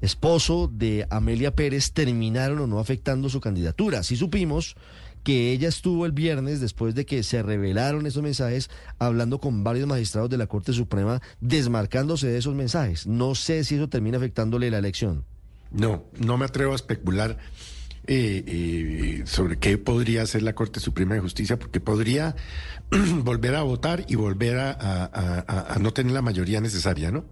esposo 0.00 0.70
de 0.72 1.06
Amelia 1.10 1.54
Pérez, 1.54 1.92
terminaron 1.92 2.58
o 2.60 2.66
no 2.66 2.78
afectando 2.78 3.28
su 3.28 3.40
candidatura. 3.40 4.02
Sí 4.02 4.16
supimos 4.16 4.76
que 5.22 5.52
ella 5.52 5.68
estuvo 5.68 6.06
el 6.06 6.12
viernes 6.12 6.60
después 6.60 6.94
de 6.94 7.04
que 7.04 7.22
se 7.22 7.42
revelaron 7.42 8.06
esos 8.06 8.22
mensajes 8.22 8.70
hablando 8.98 9.38
con 9.38 9.62
varios 9.64 9.86
magistrados 9.86 10.30
de 10.30 10.38
la 10.38 10.46
Corte 10.46 10.72
Suprema 10.72 11.20
desmarcándose 11.40 12.28
de 12.28 12.38
esos 12.38 12.54
mensajes. 12.54 13.06
No 13.06 13.34
sé 13.34 13.64
si 13.64 13.74
eso 13.74 13.88
termina 13.88 14.16
afectándole 14.16 14.70
la 14.70 14.78
elección. 14.78 15.24
No, 15.70 16.04
no 16.18 16.36
me 16.36 16.44
atrevo 16.44 16.72
a 16.72 16.76
especular 16.76 17.38
eh, 18.06 18.44
eh, 18.46 19.22
sobre 19.26 19.58
qué 19.58 19.78
podría 19.78 20.22
hacer 20.22 20.42
la 20.42 20.54
Corte 20.54 20.80
Suprema 20.80 21.14
de 21.14 21.20
Justicia, 21.20 21.58
porque 21.58 21.80
podría 21.80 22.34
volver 23.22 23.54
a 23.54 23.62
votar 23.62 24.04
y 24.08 24.16
volver 24.16 24.58
a, 24.58 25.76
no 25.80 25.92
tener 25.92 26.12
la 26.12 26.22
mayoría 26.22 26.60
necesaria, 26.60 27.10
¿no? 27.10 27.24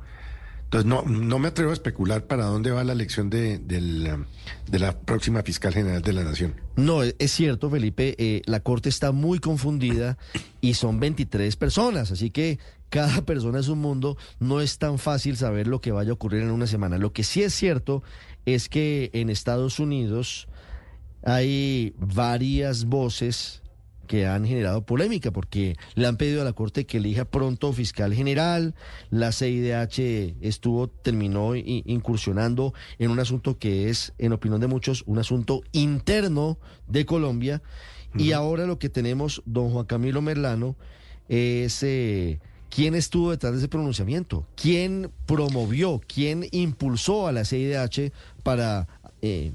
Entonces, 0.69 0.87
no, 0.87 1.03
no 1.03 1.39
me 1.39 1.49
atrevo 1.49 1.71
a 1.71 1.73
especular 1.73 2.27
para 2.27 2.45
dónde 2.45 2.71
va 2.71 2.85
la 2.85 2.93
elección 2.93 3.31
de, 3.31 3.59
de 3.59 4.79
la 4.79 5.01
próxima 5.01 5.43
fiscal 5.43 5.73
general 5.73 6.03
de 6.03 6.13
la 6.13 6.25
Nación. 6.25 6.57
No, 6.77 7.03
es 7.03 7.33
cierto, 7.33 7.71
Felipe, 7.71 8.15
eh, 8.19 8.43
la 8.45 8.61
Corte 8.61 8.91
está 8.91 9.11
muy 9.11 9.39
confundida 9.39 10.19
y 10.61 10.75
son 10.75 11.01
23 11.01 11.57
personas, 11.57 12.11
así 12.11 12.31
que 12.31 12.59
cada 12.91 13.23
persona 13.25 13.61
es 13.61 13.69
un 13.69 13.79
mundo, 13.79 14.19
no 14.41 14.61
es 14.61 14.77
tan 14.77 14.99
fácil 14.99 15.39
saber 15.39 15.67
lo 15.67 15.81
que 15.81 15.91
vaya 15.91 16.11
a 16.11 16.15
ocurrir 16.15 16.43
en 16.43 16.51
una 16.51 16.67
semana. 16.67 16.99
Lo 16.99 17.15
que 17.15 17.25
sí 17.25 17.43
es 17.43 17.55
cierto 17.55 18.03
es 18.45 18.69
que 18.69 19.09
en 19.15 19.31
Estados 19.31 19.79
Unidos 19.79 20.49
hay 21.23 21.95
varias 21.97 22.85
voces 22.85 23.63
que 24.09 24.27
han 24.27 24.45
generado 24.45 24.83
polémica 24.83 25.31
porque 25.31 25.77
le 25.95 26.09
han 26.09 26.17
pedido 26.17 26.43
a 26.43 26.45
la 26.45 26.53
Corte 26.53 26.87
que 26.87 26.97
elija 26.97 27.25
pronto 27.25 27.73
fiscal 27.73 28.13
general, 28.13 28.75
la 29.11 29.31
CIDH 29.31 30.35
estuvo, 30.41 30.89
terminó 30.89 31.55
incursionando 31.55 32.75
en 32.99 33.13
un 33.13 33.21
asunto 33.21 33.59
que 33.59 33.89
es, 33.89 34.15
en 34.19 34.33
opinión 34.33 34.61
de 34.61 34.67
muchos, 34.67 35.05
un 35.07 35.19
asunto 35.19 35.63
interno 35.71 36.59
de 36.89 37.07
Colombia 37.07 37.63
y 38.17 38.33
ahora 38.33 38.67
lo 38.67 38.81
que 38.81 38.89
tenemos, 38.89 39.43
don 39.47 39.71
Juan 39.71 39.87
Camilo 39.87 40.21
Merlano, 40.21 40.75
es... 41.29 41.83
Eh, 41.85 42.41
¿Quién 42.71 42.95
estuvo 42.95 43.31
detrás 43.31 43.53
de 43.55 43.61
ese 43.61 43.69
pronunciamiento? 43.69 44.47
¿Quién 44.55 45.11
promovió, 45.25 46.03
quién 46.07 46.47
impulsó 46.51 47.27
a 47.27 47.33
la 47.33 47.47
CIDH 47.47 48.13
para 48.43 48.87
eh, 49.23 49.53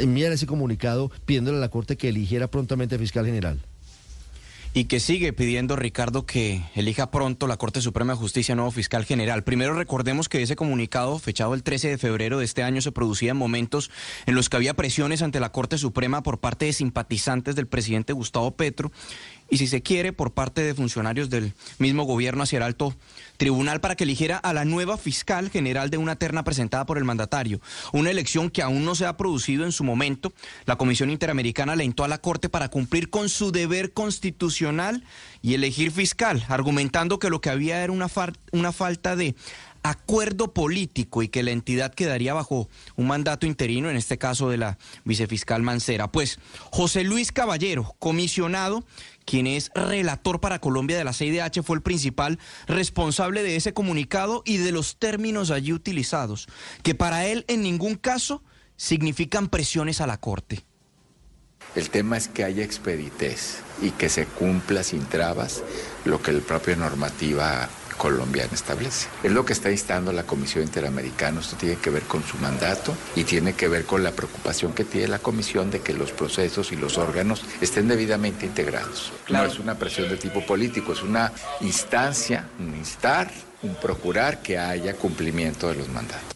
enviar 0.00 0.32
ese 0.32 0.46
comunicado 0.46 1.10
pidiéndole 1.26 1.58
a 1.58 1.60
la 1.60 1.68
Corte 1.68 1.98
que 1.98 2.08
eligiera 2.08 2.48
prontamente 2.50 2.98
fiscal 2.98 3.26
general? 3.26 3.60
Y 4.76 4.84
que 4.84 5.00
sigue 5.00 5.32
pidiendo 5.32 5.74
Ricardo 5.74 6.26
que 6.26 6.62
elija 6.74 7.10
pronto 7.10 7.46
la 7.46 7.56
Corte 7.56 7.80
Suprema 7.80 8.12
de 8.12 8.18
Justicia 8.18 8.54
nuevo 8.54 8.70
fiscal 8.70 9.06
general. 9.06 9.42
Primero 9.42 9.72
recordemos 9.72 10.28
que 10.28 10.42
ese 10.42 10.54
comunicado 10.54 11.18
fechado 11.18 11.54
el 11.54 11.62
13 11.62 11.88
de 11.88 11.96
febrero 11.96 12.38
de 12.38 12.44
este 12.44 12.62
año 12.62 12.82
se 12.82 12.92
producía 12.92 13.30
en 13.30 13.38
momentos 13.38 13.90
en 14.26 14.34
los 14.34 14.50
que 14.50 14.56
había 14.56 14.74
presiones 14.74 15.22
ante 15.22 15.40
la 15.40 15.50
Corte 15.50 15.78
Suprema 15.78 16.22
por 16.22 16.40
parte 16.40 16.66
de 16.66 16.74
simpatizantes 16.74 17.56
del 17.56 17.68
presidente 17.68 18.12
Gustavo 18.12 18.50
Petro 18.50 18.92
y 19.48 19.58
si 19.58 19.66
se 19.66 19.82
quiere 19.82 20.12
por 20.12 20.32
parte 20.32 20.62
de 20.62 20.74
funcionarios 20.74 21.30
del 21.30 21.52
mismo 21.78 22.04
gobierno 22.04 22.42
hacia 22.42 22.58
el 22.58 22.62
alto 22.62 22.94
tribunal 23.36 23.80
para 23.80 23.94
que 23.94 24.04
eligiera 24.04 24.36
a 24.38 24.52
la 24.52 24.64
nueva 24.64 24.96
fiscal 24.96 25.50
general 25.50 25.90
de 25.90 25.98
una 25.98 26.16
terna 26.16 26.44
presentada 26.44 26.86
por 26.86 26.98
el 26.98 27.04
mandatario. 27.04 27.60
Una 27.92 28.10
elección 28.10 28.50
que 28.50 28.62
aún 28.62 28.84
no 28.84 28.94
se 28.94 29.06
ha 29.06 29.16
producido 29.16 29.64
en 29.64 29.72
su 29.72 29.84
momento. 29.84 30.32
La 30.64 30.76
Comisión 30.76 31.10
Interamericana 31.10 31.74
alentó 31.74 32.04
a 32.04 32.08
la 32.08 32.18
Corte 32.18 32.48
para 32.48 32.68
cumplir 32.68 33.10
con 33.10 33.28
su 33.28 33.52
deber 33.52 33.92
constitucional 33.92 35.04
y 35.42 35.54
elegir 35.54 35.92
fiscal, 35.92 36.44
argumentando 36.48 37.18
que 37.18 37.30
lo 37.30 37.40
que 37.40 37.50
había 37.50 37.82
era 37.82 37.92
una, 37.92 38.08
una 38.52 38.72
falta 38.72 39.16
de 39.16 39.34
acuerdo 39.90 40.52
político 40.52 41.22
y 41.22 41.28
que 41.28 41.42
la 41.42 41.50
entidad 41.50 41.94
quedaría 41.94 42.34
bajo 42.34 42.68
un 42.96 43.06
mandato 43.06 43.46
interino, 43.46 43.90
en 43.90 43.96
este 43.96 44.18
caso 44.18 44.48
de 44.48 44.58
la 44.58 44.78
vicefiscal 45.04 45.62
Mancera. 45.62 46.10
Pues 46.10 46.38
José 46.70 47.04
Luis 47.04 47.32
Caballero, 47.32 47.94
comisionado, 47.98 48.84
quien 49.24 49.46
es 49.46 49.70
relator 49.74 50.40
para 50.40 50.60
Colombia 50.60 50.96
de 50.96 51.04
la 51.04 51.12
CIDH, 51.12 51.62
fue 51.62 51.76
el 51.76 51.82
principal 51.82 52.38
responsable 52.66 53.42
de 53.42 53.56
ese 53.56 53.72
comunicado 53.72 54.42
y 54.44 54.58
de 54.58 54.72
los 54.72 54.96
términos 54.96 55.50
allí 55.50 55.72
utilizados, 55.72 56.46
que 56.82 56.94
para 56.94 57.26
él 57.26 57.44
en 57.48 57.62
ningún 57.62 57.96
caso 57.96 58.42
significan 58.76 59.48
presiones 59.48 60.00
a 60.00 60.06
la 60.06 60.18
Corte. 60.18 60.64
El 61.74 61.90
tema 61.90 62.16
es 62.16 62.28
que 62.28 62.44
haya 62.44 62.64
expeditez 62.64 63.58
y 63.82 63.90
que 63.90 64.08
se 64.08 64.26
cumpla 64.26 64.82
sin 64.82 65.04
trabas 65.04 65.62
lo 66.04 66.22
que 66.22 66.32
la 66.32 66.40
propia 66.40 66.76
normativa 66.76 67.68
colombiana 67.96 68.52
establece. 68.52 69.08
Es 69.22 69.32
lo 69.32 69.44
que 69.44 69.52
está 69.52 69.70
instando 69.70 70.12
la 70.12 70.24
Comisión 70.24 70.64
Interamericana. 70.64 71.40
Esto 71.40 71.56
tiene 71.56 71.76
que 71.76 71.90
ver 71.90 72.02
con 72.02 72.22
su 72.22 72.36
mandato 72.38 72.94
y 73.14 73.24
tiene 73.24 73.54
que 73.54 73.68
ver 73.68 73.84
con 73.84 74.02
la 74.02 74.12
preocupación 74.12 74.72
que 74.72 74.84
tiene 74.84 75.08
la 75.08 75.18
Comisión 75.18 75.70
de 75.70 75.80
que 75.80 75.92
los 75.92 76.12
procesos 76.12 76.72
y 76.72 76.76
los 76.76 76.98
órganos 76.98 77.42
estén 77.60 77.88
debidamente 77.88 78.46
integrados. 78.46 79.12
No 79.28 79.44
es 79.44 79.58
una 79.58 79.76
presión 79.76 80.08
de 80.08 80.16
tipo 80.16 80.44
político, 80.44 80.92
es 80.92 81.02
una 81.02 81.32
instancia, 81.60 82.48
un 82.58 82.76
instar, 82.76 83.30
un 83.62 83.74
procurar 83.74 84.42
que 84.42 84.58
haya 84.58 84.94
cumplimiento 84.94 85.68
de 85.68 85.76
los 85.76 85.88
mandatos. 85.88 86.35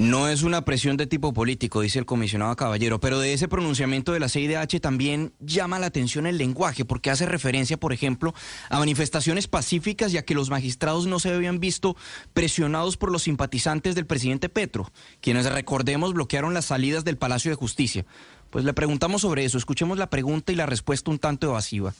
No 0.00 0.28
es 0.28 0.44
una 0.44 0.64
presión 0.64 0.96
de 0.96 1.06
tipo 1.06 1.34
político, 1.34 1.82
dice 1.82 1.98
el 1.98 2.06
comisionado 2.06 2.56
Caballero, 2.56 3.00
pero 3.00 3.18
de 3.18 3.34
ese 3.34 3.48
pronunciamiento 3.48 4.12
de 4.12 4.20
la 4.20 4.30
CIDH 4.30 4.80
también 4.80 5.34
llama 5.40 5.78
la 5.78 5.88
atención 5.88 6.26
el 6.26 6.38
lenguaje, 6.38 6.86
porque 6.86 7.10
hace 7.10 7.26
referencia, 7.26 7.76
por 7.76 7.92
ejemplo, 7.92 8.32
a 8.70 8.78
manifestaciones 8.78 9.46
pacíficas 9.46 10.14
y 10.14 10.16
a 10.16 10.24
que 10.24 10.32
los 10.34 10.48
magistrados 10.48 11.06
no 11.06 11.18
se 11.18 11.28
habían 11.28 11.60
visto 11.60 11.98
presionados 12.32 12.96
por 12.96 13.12
los 13.12 13.24
simpatizantes 13.24 13.94
del 13.94 14.06
presidente 14.06 14.48
Petro, 14.48 14.90
quienes, 15.20 15.44
recordemos, 15.44 16.14
bloquearon 16.14 16.54
las 16.54 16.64
salidas 16.64 17.04
del 17.04 17.18
Palacio 17.18 17.50
de 17.50 17.56
Justicia. 17.56 18.06
Pues 18.48 18.64
le 18.64 18.72
preguntamos 18.72 19.20
sobre 19.20 19.44
eso, 19.44 19.58
escuchemos 19.58 19.98
la 19.98 20.08
pregunta 20.08 20.50
y 20.50 20.56
la 20.56 20.64
respuesta 20.64 21.10
un 21.10 21.18
tanto 21.18 21.46
evasiva. 21.46 21.92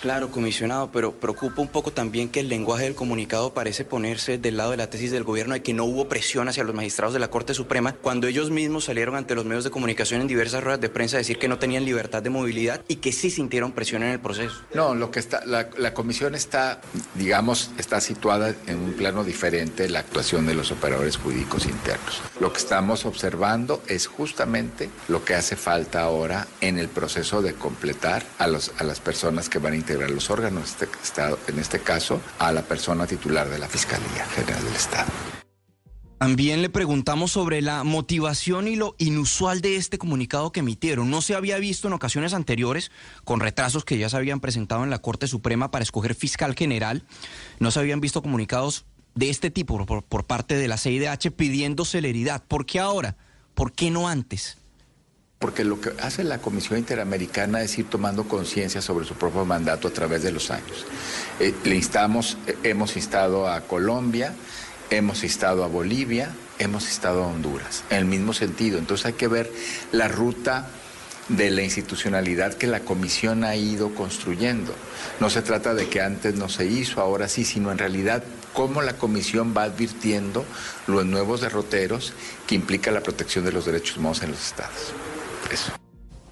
Claro, 0.00 0.30
comisionado, 0.30 0.90
pero 0.92 1.12
preocupa 1.12 1.62
un 1.62 1.68
poco 1.68 1.92
también 1.92 2.28
que 2.28 2.40
el 2.40 2.48
lenguaje 2.48 2.84
del 2.84 2.94
comunicado 2.94 3.54
parece 3.54 3.84
ponerse 3.84 4.38
del 4.38 4.56
lado 4.56 4.72
de 4.72 4.76
la 4.76 4.90
tesis 4.90 5.10
del 5.10 5.24
gobierno 5.24 5.54
de 5.54 5.62
que 5.62 5.74
no 5.74 5.84
hubo 5.84 6.08
presión 6.08 6.48
hacia 6.48 6.64
los 6.64 6.74
magistrados 6.74 7.14
de 7.14 7.20
la 7.20 7.28
Corte 7.28 7.54
Suprema 7.54 7.92
cuando 7.94 8.26
ellos 8.26 8.50
mismos 8.50 8.84
salieron 8.84 9.16
ante 9.16 9.34
los 9.34 9.44
medios 9.44 9.64
de 9.64 9.70
comunicación 9.70 10.20
en 10.20 10.26
diversas 10.26 10.62
ruedas 10.62 10.80
de 10.80 10.88
prensa 10.88 11.16
a 11.16 11.18
decir 11.18 11.38
que 11.38 11.48
no 11.48 11.58
tenían 11.58 11.84
libertad 11.84 12.22
de 12.22 12.30
movilidad 12.30 12.82
y 12.88 12.96
que 12.96 13.12
sí 13.12 13.30
sintieron 13.30 13.72
presión 13.72 14.02
en 14.02 14.10
el 14.10 14.20
proceso. 14.20 14.62
No, 14.74 14.94
lo 14.94 15.10
que 15.10 15.20
está, 15.20 15.44
la, 15.46 15.94
comisión 15.94 16.34
está, 16.34 16.80
digamos, 17.14 17.70
está 17.78 18.00
situada 18.00 18.54
en 18.66 18.78
un 18.78 18.92
plano 18.94 19.24
diferente 19.24 19.84
de 19.84 19.90
la 19.90 20.00
actuación 20.00 20.46
de 20.46 20.54
los 20.54 20.70
operadores 20.70 21.16
jurídicos 21.16 21.66
internos. 21.66 22.20
Lo 22.40 22.52
que 22.52 22.58
estamos 22.58 23.04
observando 23.06 23.82
es 23.86 24.06
justamente 24.06 24.90
lo 25.08 25.24
que 25.24 25.34
hace 25.34 25.56
falta 25.56 26.02
ahora 26.02 26.46
en 26.60 26.78
el 26.78 26.88
proceso 26.88 27.42
de 27.42 27.54
completar 27.54 28.24
a, 28.38 28.46
los, 28.46 28.72
a 28.78 28.84
las 28.84 29.00
personas 29.00 29.48
que 29.48 29.58
van 29.58 29.72
a 29.72 29.76
integrar 29.84 30.10
los 30.10 30.30
órganos, 30.30 30.70
este, 30.70 30.88
estado, 31.02 31.38
en 31.46 31.58
este 31.58 31.78
caso 31.80 32.20
a 32.38 32.50
la 32.52 32.62
persona 32.62 33.06
titular 33.06 33.50
de 33.50 33.58
la 33.58 33.68
Fiscalía 33.68 34.24
General 34.34 34.64
del 34.64 34.74
Estado. 34.74 35.10
También 36.16 36.62
le 36.62 36.70
preguntamos 36.70 37.32
sobre 37.32 37.60
la 37.60 37.84
motivación 37.84 38.66
y 38.66 38.76
lo 38.76 38.94
inusual 38.96 39.60
de 39.60 39.76
este 39.76 39.98
comunicado 39.98 40.52
que 40.52 40.60
emitieron. 40.60 41.10
No 41.10 41.20
se 41.20 41.34
había 41.34 41.58
visto 41.58 41.86
en 41.86 41.92
ocasiones 41.92 42.32
anteriores, 42.32 42.90
con 43.24 43.40
retrasos 43.40 43.84
que 43.84 43.98
ya 43.98 44.08
se 44.08 44.16
habían 44.16 44.40
presentado 44.40 44.84
en 44.84 44.90
la 44.90 45.02
Corte 45.02 45.26
Suprema 45.26 45.70
para 45.70 45.82
escoger 45.82 46.14
fiscal 46.14 46.54
general, 46.54 47.04
no 47.58 47.70
se 47.70 47.80
habían 47.80 48.00
visto 48.00 48.22
comunicados 48.22 48.86
de 49.14 49.28
este 49.28 49.50
tipo 49.50 49.84
por, 49.84 50.02
por 50.02 50.24
parte 50.24 50.56
de 50.56 50.66
la 50.66 50.78
CIDH 50.78 51.30
pidiendo 51.36 51.84
celeridad. 51.84 52.42
¿Por 52.48 52.64
qué 52.64 52.80
ahora? 52.80 53.16
¿Por 53.54 53.72
qué 53.72 53.90
no 53.90 54.08
antes? 54.08 54.56
Porque 55.44 55.62
lo 55.62 55.78
que 55.78 55.92
hace 56.00 56.24
la 56.24 56.38
Comisión 56.38 56.78
Interamericana 56.78 57.60
es 57.60 57.76
ir 57.76 57.90
tomando 57.90 58.24
conciencia 58.24 58.80
sobre 58.80 59.04
su 59.04 59.12
propio 59.12 59.44
mandato 59.44 59.88
a 59.88 59.90
través 59.90 60.22
de 60.22 60.32
los 60.32 60.50
años. 60.50 60.86
Eh, 61.38 61.52
le 61.64 61.74
instamos, 61.74 62.38
eh, 62.46 62.56
hemos 62.62 62.96
instado 62.96 63.46
a 63.46 63.60
Colombia, 63.60 64.32
hemos 64.88 65.22
instado 65.22 65.62
a 65.62 65.66
Bolivia, 65.66 66.30
hemos 66.58 66.84
instado 66.84 67.24
a 67.24 67.26
Honduras, 67.26 67.84
en 67.90 67.98
el 67.98 68.04
mismo 68.06 68.32
sentido. 68.32 68.78
Entonces 68.78 69.04
hay 69.04 69.12
que 69.12 69.28
ver 69.28 69.52
la 69.92 70.08
ruta 70.08 70.66
de 71.28 71.50
la 71.50 71.60
institucionalidad 71.60 72.54
que 72.54 72.66
la 72.66 72.80
comisión 72.80 73.44
ha 73.44 73.54
ido 73.54 73.94
construyendo. 73.94 74.74
No 75.20 75.28
se 75.28 75.42
trata 75.42 75.74
de 75.74 75.90
que 75.90 76.00
antes 76.00 76.36
no 76.36 76.48
se 76.48 76.64
hizo, 76.64 77.02
ahora 77.02 77.28
sí, 77.28 77.44
sino 77.44 77.70
en 77.70 77.76
realidad 77.76 78.24
cómo 78.54 78.80
la 78.80 78.94
comisión 78.94 79.52
va 79.54 79.64
advirtiendo 79.64 80.46
los 80.86 81.04
nuevos 81.04 81.42
derroteros 81.42 82.14
que 82.46 82.54
implica 82.54 82.90
la 82.90 83.02
protección 83.02 83.44
de 83.44 83.52
los 83.52 83.66
derechos 83.66 83.98
humanos 83.98 84.22
en 84.22 84.30
los 84.30 84.42
estados. 84.42 84.94
Eso. 85.50 85.72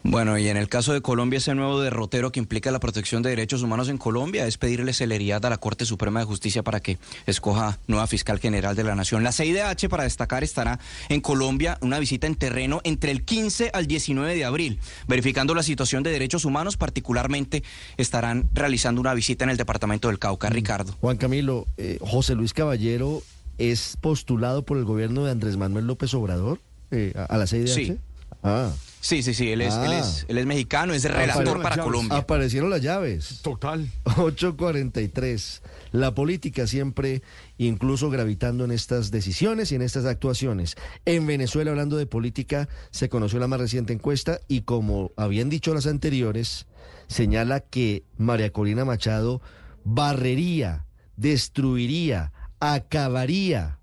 Bueno, 0.05 0.37
y 0.37 0.49
en 0.49 0.57
el 0.57 0.69
caso 0.69 0.93
de 0.93 1.01
Colombia, 1.01 1.37
ese 1.37 1.55
nuevo 1.55 1.81
derrotero 1.81 2.33
que 2.33 2.41
implica 2.41 2.73
la 2.73 2.81
protección 2.81 3.23
de 3.23 3.31
derechos 3.31 3.63
humanos 3.63 3.89
en 3.89 3.99
Colombia 3.99 4.49
es 4.49 4.59
pedirle 4.59 4.93
celeridad 4.93 5.47
a 5.47 5.51
la 5.51 5.59
Corte 5.59 5.85
Suprema 5.85 6.19
de 6.19 6.27
Justicia 6.27 6.65
para 6.65 6.81
que 6.81 6.99
escoja 7.25 7.79
nueva 7.87 8.09
fiscal 8.09 8.41
general 8.41 8.75
de 8.75 8.83
la 8.83 8.97
Nación. 8.97 9.23
La 9.23 9.31
CIDH, 9.31 9.89
para 9.89 10.03
destacar, 10.03 10.43
estará 10.43 10.81
en 11.09 11.21
Colombia 11.21 11.79
una 11.83 12.01
visita 12.01 12.27
en 12.27 12.35
terreno 12.35 12.81
entre 12.83 13.13
el 13.13 13.25
15 13.25 13.71
al 13.73 13.87
19 13.87 14.35
de 14.35 14.45
abril, 14.45 14.81
verificando 15.07 15.55
la 15.55 15.63
situación 15.63 16.03
de 16.03 16.11
derechos 16.11 16.45
humanos. 16.45 16.77
Particularmente 16.77 17.63
estarán 17.97 18.51
realizando 18.55 19.01
una 19.01 19.15
visita 19.15 19.45
en 19.45 19.51
el 19.51 19.57
departamento 19.57 20.09
del 20.09 20.19
Cauca. 20.19 20.51
Ricardo. 20.51 20.97
Juan 21.01 21.17
Camilo, 21.17 21.69
eh, 21.77 21.99
José 22.01 22.35
Luis 22.35 22.53
Caballero 22.53 23.23
es 23.57 23.97
postulado 24.01 24.65
por 24.65 24.79
el 24.79 24.85
gobierno 24.85 25.25
de 25.25 25.31
Andrés 25.31 25.57
Manuel 25.57 25.87
López 25.87 26.13
Obrador 26.15 26.61
eh, 26.91 27.13
a, 27.17 27.27
a 27.27 27.39
la 27.39 27.47
CIDH. 27.47 27.69
Sí. 27.69 27.97
Ah. 28.43 28.73
Sí, 29.05 29.25
sí, 29.25 29.35
sí, 29.35 29.51
él 29.51 29.63
es, 29.63 29.75
Ah. 29.75 29.85
él 29.85 29.93
es, 29.95 30.25
él 30.29 30.39
es 30.39 30.47
mexicano, 30.47 30.95
es 30.95 31.03
relator 31.05 31.61
para 31.61 31.77
Colombia. 31.83 32.19
Aparecieron 32.19 32.71
las 32.71 32.81
llaves. 32.83 33.41
Total. 33.43 33.89
843. 34.17 35.61
La 35.91 36.15
política 36.15 36.69
siempre 36.69 37.21
incluso 37.59 38.11
gravitando 38.11 38.65
en 38.65 38.71
estas 38.71 39.11
decisiones 39.11 39.73
y 39.73 39.75
en 39.75 39.83
estas 39.83 40.05
actuaciones. 40.05 40.77
En 41.05 41.27
Venezuela, 41.27 41.73
hablando 41.73 41.97
de 41.97 42.07
política, 42.07 42.69
se 42.93 43.09
conoció 43.09 43.41
la 43.41 43.49
más 43.49 43.59
reciente 43.61 43.93
encuesta 43.93 44.41
y 44.47 44.61
como 44.63 45.11
habían 45.17 45.49
dicho 45.51 45.75
las 45.75 45.87
anteriores, 45.89 46.67
señala 47.09 47.59
que 47.59 48.05
María 48.19 48.53
Corina 48.53 48.85
Machado 48.85 49.43
barrería, 49.85 50.87
destruiría, 51.17 52.33
acabaría, 52.61 53.79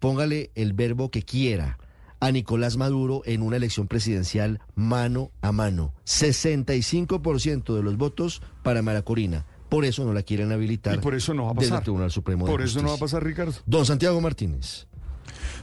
póngale 0.00 0.50
el 0.56 0.72
verbo 0.72 1.10
que 1.10 1.22
quiera, 1.22 1.78
a 2.20 2.30
Nicolás 2.30 2.76
Maduro 2.76 3.22
en 3.24 3.42
una 3.42 3.56
elección 3.56 3.88
presidencial 3.88 4.60
mano 4.74 5.32
a 5.40 5.52
mano. 5.52 5.94
65% 6.04 7.74
de 7.74 7.82
los 7.82 7.96
votos 7.96 8.42
para 8.62 8.82
María 8.82 9.02
Corina. 9.02 9.46
Por 9.68 9.84
eso 9.84 10.04
no 10.04 10.12
la 10.12 10.22
quieren 10.22 10.52
habilitar. 10.52 10.96
Y 10.96 10.98
por 10.98 11.14
eso 11.14 11.32
no 11.32 11.44
va 11.44 11.50
a 11.50 11.54
desde 11.54 11.68
pasar. 11.68 11.78
el 11.78 11.84
Tribunal 11.84 12.10
Supremo 12.10 12.44
de 12.44 12.52
Por 12.52 12.60
eso 12.60 12.82
no 12.82 12.88
va 12.88 12.94
a 12.94 12.98
pasar, 12.98 13.24
Ricardo. 13.24 13.54
Don 13.66 13.86
Santiago 13.86 14.20
Martínez. 14.20 14.88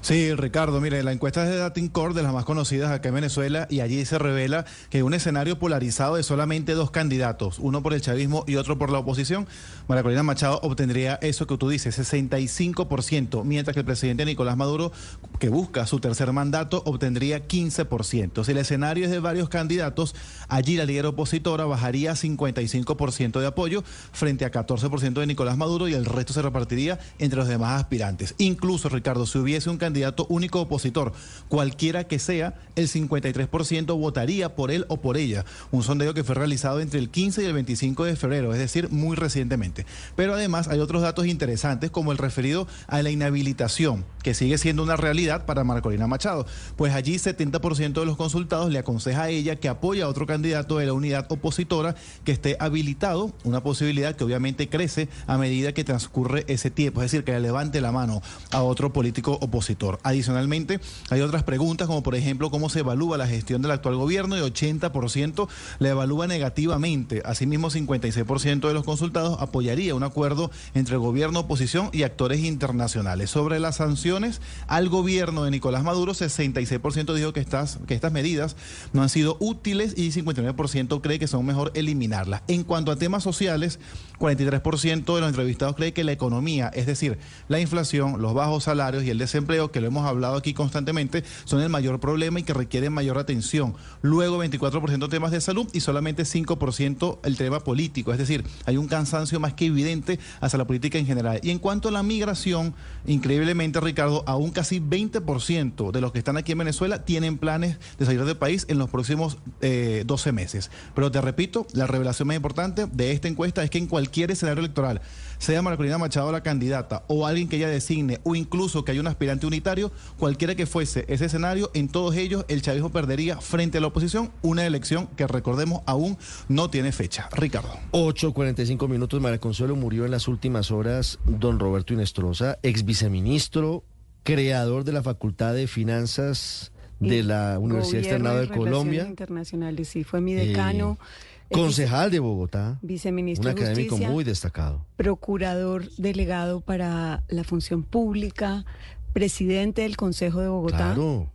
Sí, 0.01 0.33
Ricardo, 0.35 0.79
mire, 0.81 1.03
la 1.03 1.11
encuesta 1.11 1.43
es 1.43 1.49
de 1.49 1.57
Datincore, 1.57 2.13
de 2.13 2.23
las 2.23 2.33
más 2.33 2.45
conocidas 2.45 2.91
acá 2.91 3.09
en 3.09 3.15
Venezuela, 3.15 3.67
y 3.69 3.81
allí 3.81 4.03
se 4.05 4.17
revela 4.17 4.65
que 4.89 5.03
un 5.03 5.13
escenario 5.13 5.59
polarizado 5.59 6.15
de 6.15 6.23
solamente 6.23 6.73
dos 6.73 6.91
candidatos, 6.91 7.59
uno 7.59 7.83
por 7.83 7.93
el 7.93 8.01
chavismo 8.01 8.43
y 8.47 8.55
otro 8.55 8.77
por 8.77 8.91
la 8.91 8.99
oposición, 8.99 9.47
María 9.87 10.03
Corina 10.03 10.23
Machado 10.23 10.59
obtendría 10.63 11.15
eso 11.21 11.47
que 11.47 11.57
tú 11.57 11.69
dices, 11.69 11.97
65%, 11.97 13.43
mientras 13.43 13.73
que 13.73 13.79
el 13.79 13.85
presidente 13.85 14.25
Nicolás 14.25 14.57
Maduro, 14.57 14.91
que 15.39 15.49
busca 15.49 15.85
su 15.85 15.99
tercer 15.99 16.31
mandato, 16.33 16.81
obtendría 16.85 17.47
15%. 17.47 18.43
Si 18.43 18.51
el 18.51 18.57
escenario 18.57 19.05
es 19.05 19.11
de 19.11 19.19
varios 19.19 19.49
candidatos, 19.49 20.15
allí 20.47 20.75
la 20.75 20.85
líder 20.85 21.05
opositora 21.05 21.65
bajaría 21.65 22.11
a 22.11 22.15
55% 22.15 23.39
de 23.39 23.47
apoyo 23.47 23.83
frente 24.11 24.45
a 24.45 24.51
14% 24.51 25.19
de 25.19 25.27
Nicolás 25.27 25.57
Maduro 25.57 25.87
y 25.87 25.93
el 25.93 26.05
resto 26.05 26.33
se 26.33 26.41
repartiría 26.41 26.99
entre 27.19 27.39
los 27.39 27.47
demás 27.47 27.79
aspirantes. 27.79 28.35
Incluso, 28.37 28.89
Ricardo, 28.89 29.25
si 29.25 29.37
hubiese 29.37 29.66
un 29.71 29.77
candidato 29.77 30.25
único 30.29 30.61
opositor, 30.61 31.13
cualquiera 31.49 32.05
que 32.05 32.19
sea, 32.19 32.55
el 32.75 32.87
53% 32.87 33.97
votaría 33.97 34.55
por 34.55 34.71
él 34.71 34.85
o 34.89 34.97
por 34.97 35.17
ella. 35.17 35.45
Un 35.71 35.83
sondeo 35.83 36.13
que 36.13 36.23
fue 36.23 36.35
realizado 36.35 36.79
entre 36.79 36.99
el 36.99 37.09
15 37.09 37.43
y 37.43 37.45
el 37.45 37.53
25 37.53 38.05
de 38.05 38.15
febrero, 38.15 38.53
es 38.53 38.59
decir, 38.59 38.89
muy 38.89 39.15
recientemente. 39.15 39.85
Pero 40.15 40.33
además 40.33 40.67
hay 40.67 40.79
otros 40.79 41.01
datos 41.01 41.25
interesantes 41.25 41.91
como 41.91 42.11
el 42.11 42.17
referido 42.17 42.67
a 42.87 43.01
la 43.01 43.09
inhabilitación, 43.09 44.05
que 44.23 44.33
sigue 44.33 44.57
siendo 44.57 44.83
una 44.83 44.95
realidad 44.95 45.45
para 45.45 45.63
Marcolina 45.63 46.07
Machado. 46.07 46.45
Pues 46.75 46.93
allí 46.93 47.15
70% 47.15 47.99
de 47.99 48.05
los 48.05 48.17
consultados 48.17 48.71
le 48.71 48.79
aconseja 48.79 49.23
a 49.23 49.29
ella 49.29 49.55
que 49.55 49.69
apoya 49.69 50.05
a 50.05 50.07
otro 50.07 50.25
candidato 50.25 50.77
de 50.77 50.85
la 50.85 50.93
unidad 50.93 51.25
opositora 51.29 51.95
que 52.23 52.31
esté 52.31 52.57
habilitado, 52.59 53.33
una 53.43 53.63
posibilidad 53.63 54.15
que 54.15 54.23
obviamente 54.23 54.69
crece 54.69 55.09
a 55.25 55.37
medida 55.37 55.73
que 55.73 55.83
transcurre 55.83 56.45
ese 56.47 56.71
tiempo, 56.71 57.01
es 57.01 57.11
decir, 57.11 57.23
que 57.23 57.31
le 57.33 57.39
levante 57.39 57.81
la 57.81 57.91
mano 57.91 58.21
a 58.51 58.61
otro 58.61 58.93
político 58.93 59.37
opositor. 59.41 59.56
Adicionalmente, 60.03 60.79
hay 61.09 61.21
otras 61.21 61.43
preguntas 61.43 61.87
como 61.87 62.03
por 62.03 62.15
ejemplo 62.15 62.51
cómo 62.51 62.69
se 62.69 62.79
evalúa 62.79 63.17
la 63.17 63.27
gestión 63.27 63.61
del 63.61 63.71
actual 63.71 63.95
gobierno 63.95 64.37
y 64.37 64.41
80% 64.41 65.47
la 65.79 65.89
evalúa 65.89 66.27
negativamente. 66.27 67.21
Asimismo, 67.25 67.69
56% 67.69 68.67
de 68.67 68.73
los 68.73 68.83
consultados 68.83 69.41
apoyaría 69.41 69.95
un 69.95 70.03
acuerdo 70.03 70.51
entre 70.73 70.95
el 70.95 70.99
gobierno, 70.99 71.41
oposición 71.41 71.89
y 71.91 72.03
actores 72.03 72.39
internacionales. 72.43 73.29
Sobre 73.29 73.59
las 73.59 73.77
sanciones 73.77 74.41
al 74.67 74.89
gobierno 74.89 75.43
de 75.43 75.51
Nicolás 75.51 75.83
Maduro, 75.83 76.13
66% 76.13 77.13
dijo 77.13 77.33
que 77.33 77.39
estas, 77.39 77.79
que 77.87 77.93
estas 77.93 78.11
medidas 78.11 78.55
no 78.93 79.01
han 79.01 79.09
sido 79.09 79.37
útiles 79.39 79.93
y 79.97 80.11
59% 80.11 81.01
cree 81.01 81.19
que 81.19 81.27
son 81.27 81.45
mejor 81.45 81.71
eliminarlas. 81.75 82.41
En 82.47 82.63
cuanto 82.63 82.91
a 82.91 82.95
temas 82.95 83.23
sociales, 83.23 83.79
43% 84.19 85.15
de 85.15 85.21
los 85.21 85.29
entrevistados 85.29 85.75
cree 85.75 85.93
que 85.93 86.03
la 86.03 86.11
economía, 86.11 86.71
es 86.73 86.85
decir, 86.85 87.17
la 87.47 87.59
inflación, 87.59 88.21
los 88.21 88.33
bajos 88.33 88.63
salarios 88.63 89.03
y 89.03 89.09
el 89.09 89.17
desempleo, 89.17 89.71
que 89.71 89.81
lo 89.81 89.87
hemos 89.87 90.05
hablado 90.05 90.35
aquí 90.35 90.53
constantemente, 90.53 91.23
son 91.45 91.61
el 91.61 91.69
mayor 91.69 91.99
problema 91.99 92.39
y 92.39 92.43
que 92.43 92.53
requieren 92.53 92.93
mayor 92.93 93.17
atención. 93.17 93.75
Luego 94.01 94.43
24% 94.43 95.09
temas 95.09 95.31
de 95.31 95.41
salud 95.41 95.67
y 95.73 95.81
solamente 95.81 96.23
5% 96.23 97.19
el 97.23 97.37
tema 97.37 97.59
político, 97.59 98.11
es 98.11 98.17
decir, 98.17 98.43
hay 98.65 98.77
un 98.77 98.87
cansancio 98.87 99.39
más 99.39 99.53
que 99.53 99.67
evidente 99.67 100.19
hacia 100.41 100.57
la 100.57 100.65
política 100.65 100.97
en 100.97 101.05
general. 101.05 101.39
Y 101.43 101.51
en 101.51 101.59
cuanto 101.59 101.89
a 101.89 101.91
la 101.91 102.03
migración, 102.03 102.73
increíblemente 103.05 103.79
Ricardo, 103.79 104.23
aún 104.25 104.51
casi 104.51 104.79
20% 104.79 105.91
de 105.91 106.01
los 106.01 106.11
que 106.11 106.19
están 106.19 106.37
aquí 106.37 106.53
en 106.53 106.57
Venezuela 106.59 107.05
tienen 107.05 107.37
planes 107.37 107.77
de 107.99 108.05
salir 108.05 108.23
del 108.25 108.37
país 108.37 108.65
en 108.69 108.79
los 108.79 108.89
próximos 108.89 109.37
eh, 109.61 110.03
12 110.05 110.31
meses. 110.31 110.71
Pero 110.95 111.11
te 111.11 111.21
repito, 111.21 111.67
la 111.73 111.87
revelación 111.87 112.27
más 112.27 112.35
importante 112.35 112.87
de 112.91 113.11
esta 113.11 113.27
encuesta 113.27 113.63
es 113.63 113.69
que 113.69 113.77
en 113.77 113.87
cualquier 113.87 114.06
escenario 114.11 114.59
electoral, 114.59 115.01
sea 115.37 115.61
Marcolina 115.61 115.97
Machado 115.97 116.31
la 116.31 116.41
candidata 116.41 117.03
o 117.07 117.25
alguien 117.27 117.47
que 117.47 117.57
ella 117.57 117.67
designe 117.67 118.19
o 118.23 118.35
incluso 118.35 118.83
que 118.83 118.91
haya 118.91 119.01
un 119.01 119.07
aspirante 119.07 119.45
unitario, 119.45 119.91
cualquiera 120.17 120.55
que 120.55 120.65
fuese 120.65 121.05
ese 121.07 121.25
escenario, 121.25 121.69
en 121.73 121.89
todos 121.89 122.15
ellos 122.15 122.45
el 122.47 122.61
chavismo 122.61 122.91
perdería 122.91 123.39
frente 123.39 123.77
a 123.77 123.81
la 123.81 123.87
oposición 123.87 124.31
una 124.41 124.65
elección 124.65 125.07
que 125.15 125.27
recordemos 125.27 125.81
aún 125.85 126.17
no 126.47 126.69
tiene 126.69 126.91
fecha. 126.91 127.29
Ricardo. 127.31 127.69
8.45 127.91 128.87
minutos, 128.87 129.21
María 129.21 129.39
Consuelo 129.39 129.75
murió 129.75 130.05
en 130.05 130.11
las 130.11 130.27
últimas 130.27 130.71
horas 130.71 131.19
don 131.25 131.59
Roberto 131.59 131.93
Inestrosa, 131.93 132.57
ex 132.63 132.85
viceministro, 132.85 133.83
creador 134.23 134.83
de 134.83 134.93
la 134.93 135.03
Facultad 135.03 135.53
de 135.53 135.67
Finanzas 135.67 136.71
de 136.99 137.23
la 137.23 137.59
Universidad 137.59 138.01
Externado 138.01 138.39
de 138.39 138.47
Colombia. 138.49 139.05
Internacionales, 139.05 139.87
sí, 139.87 140.03
fue 140.03 140.21
mi 140.21 140.33
decano. 140.33 140.97
Eh, 140.99 141.36
concejal 141.51 142.11
de 142.11 142.19
Bogotá. 142.19 142.77
Viceministro 142.81 143.49
Un 143.49 143.55
de 143.55 143.61
académico 143.61 143.91
Justicia, 143.95 144.09
muy 144.13 144.23
destacado. 144.23 144.85
procurador 144.97 145.89
delegado 145.97 146.61
para 146.61 147.23
la 147.29 147.43
función 147.43 147.83
pública, 147.83 148.65
presidente 149.13 149.81
del 149.83 149.97
Consejo 149.97 150.41
de 150.41 150.47
Bogotá. 150.49 150.77
Claro. 150.93 151.29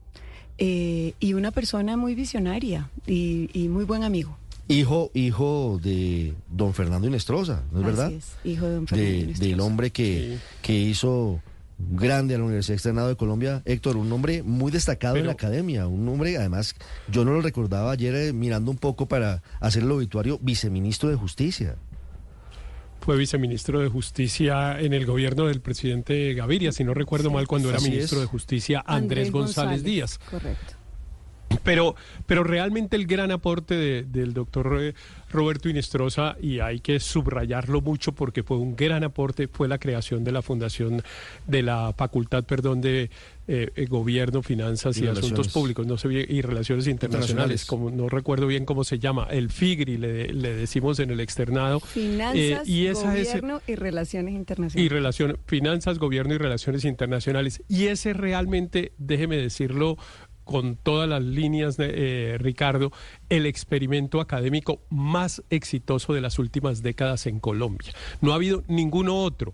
eh, 0.59 1.15
y 1.19 1.35
una 1.35 1.51
persona 1.51 1.97
muy 1.97 2.15
visionaria 2.15 2.91
y, 3.07 3.51
y 3.53 3.69
muy 3.69 3.85
buen 3.85 4.05
amigo. 4.05 4.37
Hijo, 4.69 5.11
hijo 5.13 5.81
de 5.83 6.35
don 6.49 6.73
Fernando 6.73 7.09
Inestrosa, 7.09 7.63
¿no 7.73 7.81
es 7.81 7.87
Así 7.87 7.97
verdad? 7.97 8.13
es, 8.13 8.33
hijo 8.45 8.67
de 8.67 8.75
don 8.77 8.87
Fernando 8.87 9.11
De- 9.13 9.19
Inestrosa. 9.19 9.51
del 9.51 9.61
hombre 9.61 9.91
que, 9.91 10.39
que 10.63 10.79
hizo 10.79 11.41
grande 11.91 12.35
a 12.35 12.39
la 12.39 12.45
Universidad 12.45 12.75
Externado 12.75 13.09
de 13.09 13.17
Colombia, 13.17 13.63
Héctor, 13.65 13.97
un 13.97 14.13
hombre 14.13 14.43
muy 14.43 14.71
destacado 14.71 15.17
en 15.17 15.27
la 15.27 15.33
academia, 15.33 15.87
un 15.87 16.09
hombre, 16.09 16.37
además, 16.37 16.75
yo 17.09 17.25
no 17.25 17.33
lo 17.33 17.41
recordaba 17.41 17.93
ayer 17.93 18.15
eh, 18.15 18.33
mirando 18.33 18.71
un 18.71 18.79
poco 18.79 19.07
para 19.07 19.43
hacer 19.61 19.83
el 19.83 19.91
obituario, 19.91 20.39
viceministro 20.41 21.09
de 21.09 21.17
Justicia. 21.17 21.77
Fue 23.01 23.17
viceministro 23.17 23.81
de 23.81 23.89
Justicia 23.89 24.79
en 24.79 24.93
el 24.93 25.07
gobierno 25.07 25.47
del 25.47 25.61
presidente 25.61 26.35
Gaviria, 26.35 26.71
si 26.71 26.85
no 26.85 26.95
recuerdo 26.95 27.31
mal, 27.31 27.49
cuando 27.49 27.69
era 27.69 27.81
ministro 27.81 28.19
es. 28.19 28.23
de 28.23 28.27
Justicia 28.29 28.83
Andrés, 28.87 29.33
González, 29.33 29.83
Díaz. 29.83 30.19
Correcto. 30.19 30.82
Pero, 31.65 31.95
pero 32.27 32.45
realmente 32.45 32.97
el 32.97 33.07
gran 33.07 33.31
aporte 33.31 33.75
de- 33.75 34.03
del 34.05 34.33
doctor 34.35 34.79
eh, 34.81 34.95
Roberto 35.31 35.69
Inestrosa, 35.69 36.37
y 36.41 36.59
hay 36.61 36.81
que 36.81 37.01
subrayarlo 37.01 37.81
mucho 37.81 38.13
porque 38.13 38.43
fue 38.43 38.59
un 38.59 38.77
gran 38.77 39.03
aporte, 39.05 39.49
fue 39.49 39.67
la 39.69 39.79
creación 39.79 40.25
de 40.25 40.33
la 40.33 40.43
fundación, 40.43 41.03
de 41.47 41.63
la 41.63 41.95
facultad, 41.97 42.45
perdón, 42.45 42.81
de 42.83 43.11
eh, 43.49 43.71
eh, 43.75 43.87
Gobierno, 43.87 44.43
Finanzas 44.43 44.97
Y 44.99 45.05
y. 45.05 45.09
Asuntos 45.09 45.49
Públicos, 45.49 45.87
no 45.87 45.97
sé 45.99 46.09
bien, 46.09 46.27
y 46.29 46.43
Relaciones 46.43 46.87
Internacionales, 46.87 47.31
Internacionales. 47.31 47.65
como 47.67 47.91
no 47.91 48.09
recuerdo 48.09 48.47
bien 48.47 48.65
cómo 48.65 48.85
se 48.85 48.99
llama, 48.99 49.27
el 49.31 49.51
FIGRI 49.51 49.97
le, 49.99 50.33
le 50.33 50.55
decimos 50.55 50.99
en 51.01 51.11
el 51.11 51.21
externado. 51.21 51.81
Finanzas, 51.81 52.37
Eh, 52.37 52.59
y 52.67 52.87
esa 52.87 53.17
es- 53.17 53.29
gobierno 53.29 53.61
y 53.67 53.75
relaciones 53.75 54.33
y 54.33 54.37
internacionales. 54.37 54.93
relación, 54.93 55.39
finanzas, 55.47 55.99
gobierno 55.99 56.35
y 56.35 56.39
relaciones 56.39 56.85
internacionales. 56.85 57.63
Y 57.69 57.87
ese 57.87 58.13
realmente, 58.13 58.93
déjeme 58.99 59.37
decirlo 59.39 59.97
con 60.45 60.77
todas 60.77 61.09
las 61.09 61.23
líneas, 61.23 61.77
de, 61.77 61.93
eh, 62.35 62.39
Ricardo, 62.39 62.93
el 63.29 63.47
experimento 63.47 64.21
académico 64.21 64.81
más 64.91 65.43
exitoso 65.51 66.13
de 66.13 66.21
las 66.21 66.39
últimas 66.39 66.83
décadas 66.83 67.27
en 67.27 67.41
Colombia. 67.41 67.93
No 68.21 68.33
ha 68.33 68.37
habido 68.37 68.63
ninguno 68.69 69.17
otro, 69.17 69.53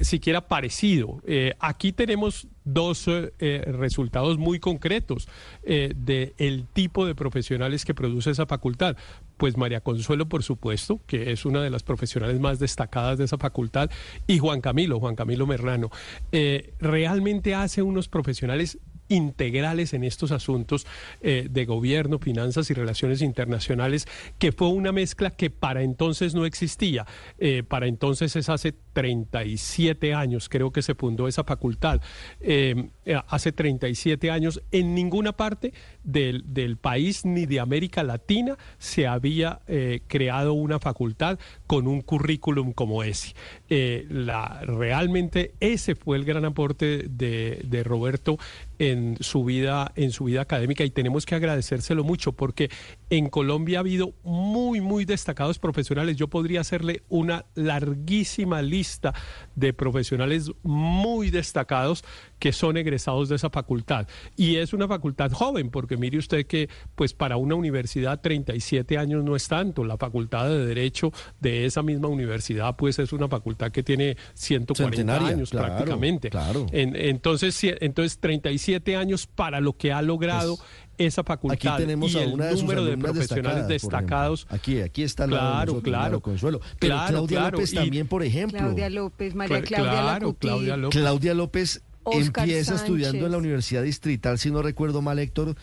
siquiera 0.00 0.48
parecido. 0.48 1.20
Eh, 1.26 1.54
aquí 1.60 1.92
tenemos 1.92 2.48
dos 2.72 3.06
eh, 3.08 3.64
resultados 3.66 4.38
muy 4.38 4.58
concretos 4.58 5.28
eh, 5.62 5.92
del 5.96 6.66
tipo 6.72 7.06
de 7.06 7.14
profesionales 7.14 7.84
que 7.84 7.94
produce 7.94 8.30
esa 8.30 8.46
facultad. 8.46 8.96
Pues 9.36 9.56
María 9.56 9.80
Consuelo, 9.80 10.28
por 10.28 10.42
supuesto, 10.42 11.00
que 11.06 11.30
es 11.32 11.44
una 11.44 11.62
de 11.62 11.70
las 11.70 11.82
profesionales 11.82 12.40
más 12.40 12.58
destacadas 12.58 13.18
de 13.18 13.24
esa 13.24 13.38
facultad, 13.38 13.88
y 14.26 14.38
Juan 14.38 14.60
Camilo, 14.60 14.98
Juan 14.98 15.14
Camilo 15.14 15.46
Merrano. 15.46 15.90
Eh, 16.32 16.74
realmente 16.80 17.54
hace 17.54 17.82
unos 17.82 18.08
profesionales 18.08 18.78
integrales 19.08 19.94
en 19.94 20.04
estos 20.04 20.32
asuntos 20.32 20.86
eh, 21.20 21.48
de 21.50 21.64
gobierno, 21.64 22.18
finanzas 22.18 22.70
y 22.70 22.74
relaciones 22.74 23.22
internacionales, 23.22 24.06
que 24.38 24.52
fue 24.52 24.68
una 24.68 24.92
mezcla 24.92 25.30
que 25.30 25.50
para 25.50 25.82
entonces 25.82 26.34
no 26.34 26.44
existía. 26.46 27.06
Eh, 27.38 27.62
para 27.62 27.86
entonces 27.86 28.36
es 28.36 28.48
hace 28.48 28.74
37 28.98 30.12
años, 30.12 30.48
creo 30.48 30.72
que 30.72 30.82
se 30.82 30.96
fundó 30.96 31.28
esa 31.28 31.44
facultad. 31.44 32.00
Eh, 32.40 32.88
eh, 33.04 33.16
hace 33.28 33.52
37 33.52 34.28
años 34.32 34.60
en 34.72 34.92
ninguna 34.92 35.36
parte 35.36 35.72
del, 36.02 36.42
del 36.52 36.78
país 36.78 37.24
ni 37.24 37.46
de 37.46 37.60
América 37.60 38.02
Latina 38.02 38.58
se 38.78 39.06
había 39.06 39.60
eh, 39.68 40.00
creado 40.08 40.52
una 40.52 40.80
facultad 40.80 41.38
con 41.68 41.86
un 41.86 42.00
currículum 42.00 42.72
como 42.72 43.04
ese. 43.04 43.34
Eh, 43.70 44.04
la, 44.10 44.62
realmente 44.64 45.54
ese 45.60 45.94
fue 45.94 46.16
el 46.16 46.24
gran 46.24 46.44
aporte 46.44 47.04
de, 47.08 47.62
de 47.64 47.84
Roberto 47.84 48.36
en 48.78 49.16
su 49.20 49.44
vida 49.44 49.92
en 49.96 50.10
su 50.10 50.24
vida 50.24 50.42
académica 50.42 50.84
y 50.84 50.90
tenemos 50.90 51.24
que 51.24 51.34
agradecérselo 51.34 52.04
mucho 52.04 52.32
porque 52.32 52.70
en 53.10 53.28
Colombia 53.30 53.78
ha 53.78 53.80
habido 53.80 54.14
muy 54.22 54.80
muy 54.80 55.04
destacados 55.04 55.58
profesionales. 55.58 56.16
Yo 56.16 56.28
podría 56.28 56.60
hacerle 56.60 57.02
una 57.08 57.46
larguísima 57.54 58.62
lista 58.62 59.14
de 59.54 59.72
profesionales 59.72 60.50
muy 60.62 61.30
destacados 61.30 62.04
que 62.38 62.52
son 62.52 62.76
egresados 62.76 63.28
de 63.28 63.36
esa 63.36 63.50
facultad. 63.50 64.06
Y 64.36 64.56
es 64.56 64.72
una 64.72 64.86
facultad 64.86 65.32
joven 65.32 65.70
porque 65.70 65.96
mire 65.96 66.18
usted 66.18 66.46
que 66.46 66.68
pues 66.94 67.14
para 67.14 67.36
una 67.36 67.54
universidad 67.54 68.20
37 68.20 68.98
años 68.98 69.24
no 69.24 69.34
es 69.36 69.48
tanto. 69.48 69.84
La 69.84 69.96
facultad 69.96 70.48
de 70.48 70.66
derecho 70.66 71.10
de 71.40 71.64
esa 71.66 71.82
misma 71.82 72.08
universidad 72.08 72.76
pues 72.76 72.98
es 72.98 73.12
una 73.12 73.28
facultad 73.28 73.72
que 73.72 73.82
tiene 73.82 74.16
140 74.34 74.96
Centenaria, 74.96 75.28
años 75.36 75.50
claro, 75.50 75.68
prácticamente. 75.68 76.30
claro. 76.30 76.66
en- 76.72 76.94
entonces, 76.94 77.58
entonces 77.80 78.18
37 78.18 78.96
años 78.96 79.26
para 79.26 79.60
lo 79.60 79.76
que 79.76 79.92
ha 79.92 80.02
logrado 80.02 80.56
Pues, 80.56 80.68
esa 80.98 81.24
facultad 81.24 81.74
Aquí 81.74 81.82
tenemos 81.82 82.12
y 82.12 82.18
a 82.18 82.24
el 82.24 82.32
una 82.34 82.46
de 82.46 82.52
sus 82.52 82.62
número 82.62 82.84
de 82.84 82.96
profesionales 82.98 83.68
destacados. 83.68 84.46
Aquí, 84.50 84.80
aquí 84.80 85.02
está 85.02 85.24
de 85.24 85.30
Claro, 85.30 85.58
nosotros, 85.72 85.82
claro. 85.84 86.20
Consuelo. 86.20 86.60
Pero 86.78 86.94
Claro, 86.94 87.08
Claudia 87.08 87.38
claro, 87.38 87.56
López 87.56 87.72
y- 87.72 87.76
también, 87.76 88.06
por 88.08 88.22
ejemplo. 88.22 88.58
Claudia 88.58 88.90
López, 88.90 89.34
María 89.34 89.58
Cla- 89.60 89.66
Claudia 89.66 89.90
claro, 89.92 90.26
Lacuti. 90.26 90.46
Claudia 90.46 90.76
López. 90.76 91.00
Claudia 91.00 91.34
López 91.34 91.82
Oscar 92.04 92.44
empieza 92.44 92.74
estudiando 92.74 93.26
en 93.26 93.32
la. 93.32 93.38
Universidad 93.38 93.82
Distrital, 93.82 94.38
si 94.38 94.50
no 94.50 94.62
recuerdo 94.62 95.02
mal, 95.02 95.18
Héctor, 95.18 95.56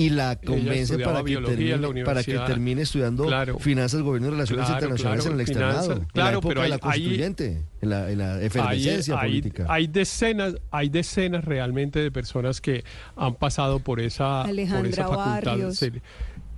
y 0.00 0.10
la 0.10 0.36
convence 0.36 0.98
para 0.98 1.18
que, 1.18 1.24
biología 1.24 1.74
en 1.74 1.80
la 1.82 1.88
termine, 1.88 2.04
para 2.06 2.22
que 2.22 2.30
universidad. 2.30 2.46
termine 2.46 2.82
estudiando 2.82 3.26
Claro. 3.26 3.58
finanzas, 3.58 4.00
gobierno 4.02 4.28
y 4.28 4.30
relaciones 4.32 4.66
Claro, 4.66 4.76
internacionales 4.78 5.24
claro, 5.24 5.34
en 5.34 5.40
el 5.40 5.46
finanzas, 5.46 5.74
externado, 5.76 5.92
en 5.92 6.06
la 6.06 6.12
claro, 6.12 6.38
época 6.38 6.48
pero 6.48 6.62
de 6.62 6.68
la 6.68 6.78
constituyente, 6.78 7.62
en 7.82 7.90
la, 7.90 8.10
en 8.10 8.18
la 8.18 8.34
Hay, 8.36 8.46
efervescencia 8.46 9.20
hay- 9.20 9.28
política. 9.28 9.66
hay 9.68 9.86
decenas, 9.86 10.54
hay 10.70 10.88
decenas 10.88 11.44
realmente 11.44 11.98
de 12.00 12.10
personas 12.10 12.60
que 12.60 12.84
han 13.16 13.34
pasado 13.34 13.78
por 13.80 14.00
esa, 14.00 14.44
por 14.44 14.86
esa 14.86 15.08
facultad. 15.08 15.42
Barrios. 15.58 15.84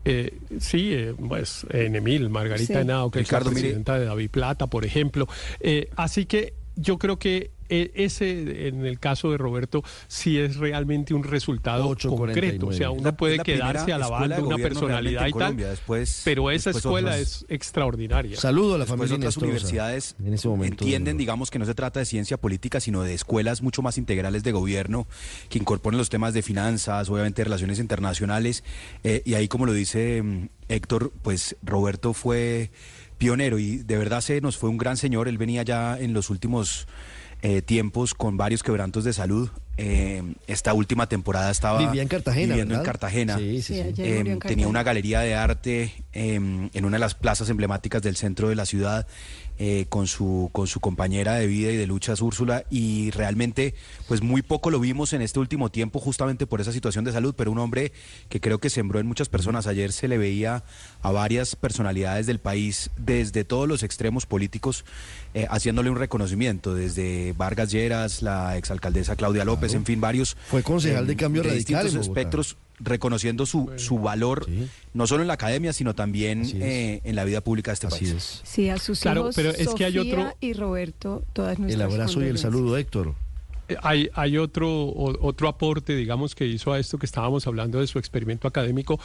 Eh, 0.04 0.36
sí, 0.58 0.90
eh, 0.94 1.14
pues 1.28 1.64
en 1.70 1.94
Emil, 1.94 2.28
Margarita 2.28 2.74
Sí. 2.74 2.78
Henao, 2.80 3.10
que 3.10 3.20
Ricardo, 3.20 3.50
es 3.50 3.54
la 3.54 3.58
mire. 3.58 3.62
presidenta 3.68 3.98
de 4.00 4.06
David 4.06 4.30
Plata, 4.30 4.66
por 4.66 4.84
ejemplo. 4.84 5.28
Eh, 5.60 5.90
así 5.96 6.26
que 6.26 6.54
yo 6.74 6.98
creo 6.98 7.18
que 7.18 7.50
ese, 7.94 8.68
en 8.68 8.84
el 8.86 8.99
caso 8.99 9.31
de 9.31 9.39
Roberto, 9.39 9.83
sí 10.09 10.39
es 10.39 10.57
realmente 10.57 11.15
un 11.15 11.25
resultado 11.25 11.89
8.49. 11.89 12.17
concreto. 12.17 12.67
O 12.68 12.73
sea, 12.73 12.91
uno 12.91 13.02
La- 13.05 13.17
puede 13.17 13.36
la 13.39 13.44
primera 13.44 13.73
quedarse 13.73 13.78
escuela 13.91 13.97
alabando 14.07 14.36
de 14.36 14.42
una 14.42 14.57
personalidad 14.59 15.26
y 15.26 15.33
tal, 15.33 15.57
después- 15.57 16.23
pero 16.25 16.51
esa 16.51 16.70
después 16.70 16.84
escuela 16.84 17.10
otras- 17.12 17.20
es 17.42 17.47
extraordinaria. 17.49 18.36
Saludo 18.36 18.75
a 18.75 18.78
la 18.78 18.86
familia 18.86 19.15
otras 19.17 19.34
Inestrosa. 19.36 19.47
universidades 19.47 20.17
en 20.25 20.34
ese 20.34 20.49
momento. 20.49 20.84
entienden, 20.84 21.17
digamos, 21.17 21.51
que 21.51 21.59
no 21.59 21.65
se 21.67 21.75
trata 21.75 22.01
de 22.01 22.07
ciencia 22.07 22.36
política, 22.36 22.81
sino 22.81 23.02
de 23.02 23.15
escuelas 23.15 23.62
mucho 23.62 23.83
más 23.83 23.99
integrales 23.99 24.42
de 24.42 24.52
gobierno 24.52 25.07
que 25.49 25.59
incorporen 25.59 25.99
los 25.99 26.09
temas 26.10 26.34
de 26.34 26.42
finanzas, 26.42 27.09
obviamente 27.09 27.42
relaciones 27.44 27.78
internacionales. 27.78 28.65
eh, 29.05 29.23
y 29.25 29.34
ahí, 29.34 29.49
como 29.49 29.67
lo 29.67 29.73
dice 29.73 30.23
mm, 30.23 30.49
Héctor, 30.68 31.12
pues 31.23 31.57
Roberto 31.62 32.12
fue 32.15 32.70
pionero 33.18 33.59
y 33.59 33.78
de 33.78 33.97
verdad 33.99 34.20
se 34.20 34.41
nos 34.41 34.57
fue 34.57 34.68
un 34.70 34.78
gran 34.78 34.97
señor. 34.97 35.28
Él 35.28 35.39
venía 35.39 35.62
ya 35.62 35.99
en 35.99 36.12
los 36.12 36.31
últimos 36.31 36.86
eh, 37.42 37.60
tiempos 37.62 38.14
con 38.14 38.36
varios 38.36 38.62
quebrantos 38.62 39.04
de 39.04 39.12
salud. 39.12 39.50
Eh, 39.78 40.22
esta 40.46 40.74
última 40.74 41.08
temporada 41.08 41.50
estaba 41.50 41.78
Vivía 41.78 42.02
en 42.02 42.08
Cartagena, 42.08 42.48
viviendo 42.54 42.74
en. 42.76 42.82
Cartagena. 42.82 43.38
Sí, 43.38 43.62
sí, 43.62 43.62
Sí, 43.62 43.74
sí. 43.74 43.80
ayer 43.80 44.06
Eh, 44.06 44.18
en 44.18 44.24
tenía 44.24 44.38
Cartagena. 44.38 44.68
una 44.68 44.82
galería 44.82 45.20
de 45.20 45.34
arte 45.34 45.92
eh, 46.12 46.34
en 46.34 46.84
una 46.84 46.96
de 46.96 47.00
las 47.00 47.14
plazas 47.14 47.48
emblemáticas 47.48 48.02
del 48.02 48.16
centro 48.16 48.48
de 48.50 48.54
la 48.54 48.66
ciudad 48.66 49.06
eh, 49.65 49.86
con 49.89 50.08
su 50.08 50.50
con 50.50 50.66
su 50.66 50.81
compañera 50.81 51.36
de 51.36 51.47
vida 51.47 51.70
y 51.70 51.76
de 51.76 51.86
luchas 51.86 52.20
Úrsula 52.20 52.65
y 52.68 53.12
realmente 53.12 53.76
pues 54.08 54.20
muy 54.20 54.42
poco 54.42 54.70
lo 54.70 54.81
vimos 54.81 55.12
en 55.12 55.23
este 55.23 55.39
último 55.39 55.70
tiempo 55.70 56.00
justamente 56.00 56.49
por 56.49 56.60
esa 56.60 56.73
situación 56.73 57.05
de 57.05 57.12
salud 57.12 57.32
pero 57.36 57.52
un 57.52 57.60
hombre 57.60 57.92
que 58.28 58.41
creo 58.41 58.58
que 58.58 58.70
sembró 58.70 58.99
en 58.99 59.07
muchas 59.07 59.28
personas 59.28 59.68
ayer 59.68 59.92
se 59.92 60.08
le 60.08 60.18
veía 60.18 60.65
a 61.00 61.12
varias 61.12 61.55
personalidades 61.55 62.26
del 62.26 62.41
país 62.41 62.91
desde 62.97 63.44
todos 63.44 63.68
los 63.68 63.84
extremos 63.84 64.26
políticos 64.26 64.84
eh, 65.32 65.47
haciéndole 65.49 65.91
un 65.91 65.97
reconocimiento 65.97 66.74
desde 66.74 67.32
Vargas 67.34 67.70
Lleras 67.70 68.20
la 68.20 68.57
exalcaldesa 68.57 69.15
Claudia 69.15 69.44
López 69.44 69.74
en 69.74 69.84
fin 69.84 70.00
varios 70.00 70.36
Fue 70.49 70.65
concejal 70.65 71.07
de 71.07 71.15
Cambio 71.15 71.44
Radical 71.44 71.84
distintos 71.84 71.94
en 71.94 72.00
Bogotá. 72.00 72.57
Reconociendo 72.82 73.46
su, 73.46 73.70
su 73.76 73.98
valor 73.98 74.46
no 74.94 75.06
solo 75.06 75.22
en 75.22 75.28
la 75.28 75.34
academia 75.34 75.72
sino 75.72 75.94
también 75.94 76.42
eh, 76.54 77.00
en 77.04 77.16
la 77.16 77.24
vida 77.24 77.40
pública 77.40 77.70
de 77.70 77.74
este 77.74 77.88
país. 77.88 78.40
Sí, 78.44 78.68
a 78.68 78.78
sus 78.78 79.00
Claro, 79.00 79.20
hijos 79.22 79.36
pero 79.36 79.50
es 79.50 79.68
que 79.74 79.84
hay 79.84 79.92
Sofía 79.94 80.18
otro- 80.20 80.36
y 80.40 80.52
Roberto, 80.52 81.24
todas 81.32 81.58
nuestras 81.58 81.74
El 81.84 81.92
abrazo 81.92 82.22
y 82.22 82.26
el 82.28 82.38
saludo, 82.38 82.76
Héctor. 82.76 83.14
Hay, 83.82 84.39
otro, 84.39 84.92
otro 84.94 85.49
aporte, 85.49 85.94
digamos, 85.94 86.34
que 86.34 86.47
hizo 86.47 86.73
a 86.73 86.78
esto 86.78 86.99
que 86.99 87.07
estábamos 87.07 87.47
hablando 87.47 87.81
de 87.81 87.86
su 87.86 87.99
experimento 87.99 88.49
académico, 88.49 89.00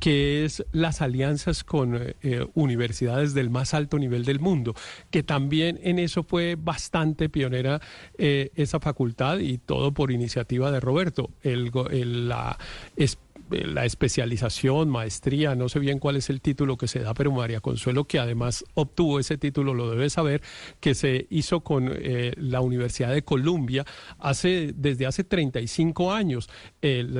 que 0.00 0.44
es 0.44 0.64
las 0.72 1.02
alianzas 1.02 1.64
con 1.64 1.96
eh, 1.96 2.16
eh, 2.22 2.46
universidades 2.54 3.34
del 3.34 3.50
más 3.50 3.74
alto 3.74 3.98
nivel 3.98 4.24
del 4.24 4.38
mundo, 4.38 4.74
que 5.10 5.22
también 5.22 5.80
en 5.82 5.98
eso 5.98 6.22
fue 6.22 6.56
bastante 6.56 7.28
pionera 7.28 7.80
eh, 8.18 8.50
esa 8.54 8.80
facultad 8.80 9.38
y 9.38 9.58
todo 9.58 9.92
por 9.92 10.10
iniciativa 10.10 10.70
de 10.70 10.80
Roberto. 10.80 11.30
La 13.52 13.84
especialización, 13.84 14.88
maestría, 14.88 15.54
no 15.54 15.68
sé 15.68 15.78
bien 15.78 15.98
cuál 15.98 16.16
es 16.16 16.30
el 16.30 16.40
título 16.40 16.76
que 16.76 16.88
se 16.88 17.00
da, 17.00 17.14
pero 17.14 17.32
María 17.32 17.60
Consuelo, 17.60 18.04
que 18.04 18.18
además 18.18 18.64
obtuvo 18.74 19.18
ese 19.20 19.38
título, 19.38 19.74
lo 19.74 19.90
debe 19.90 20.10
saber, 20.10 20.42
que 20.80 20.94
se 20.94 21.26
hizo 21.30 21.60
con 21.60 21.90
eh, 21.92 22.32
la 22.36 22.60
Universidad 22.60 23.12
de 23.12 23.22
Columbia 23.22 23.84
hace, 24.18 24.72
desde 24.74 25.06
hace 25.06 25.24
35 25.24 26.12
años. 26.12 26.48
El, 26.80 27.12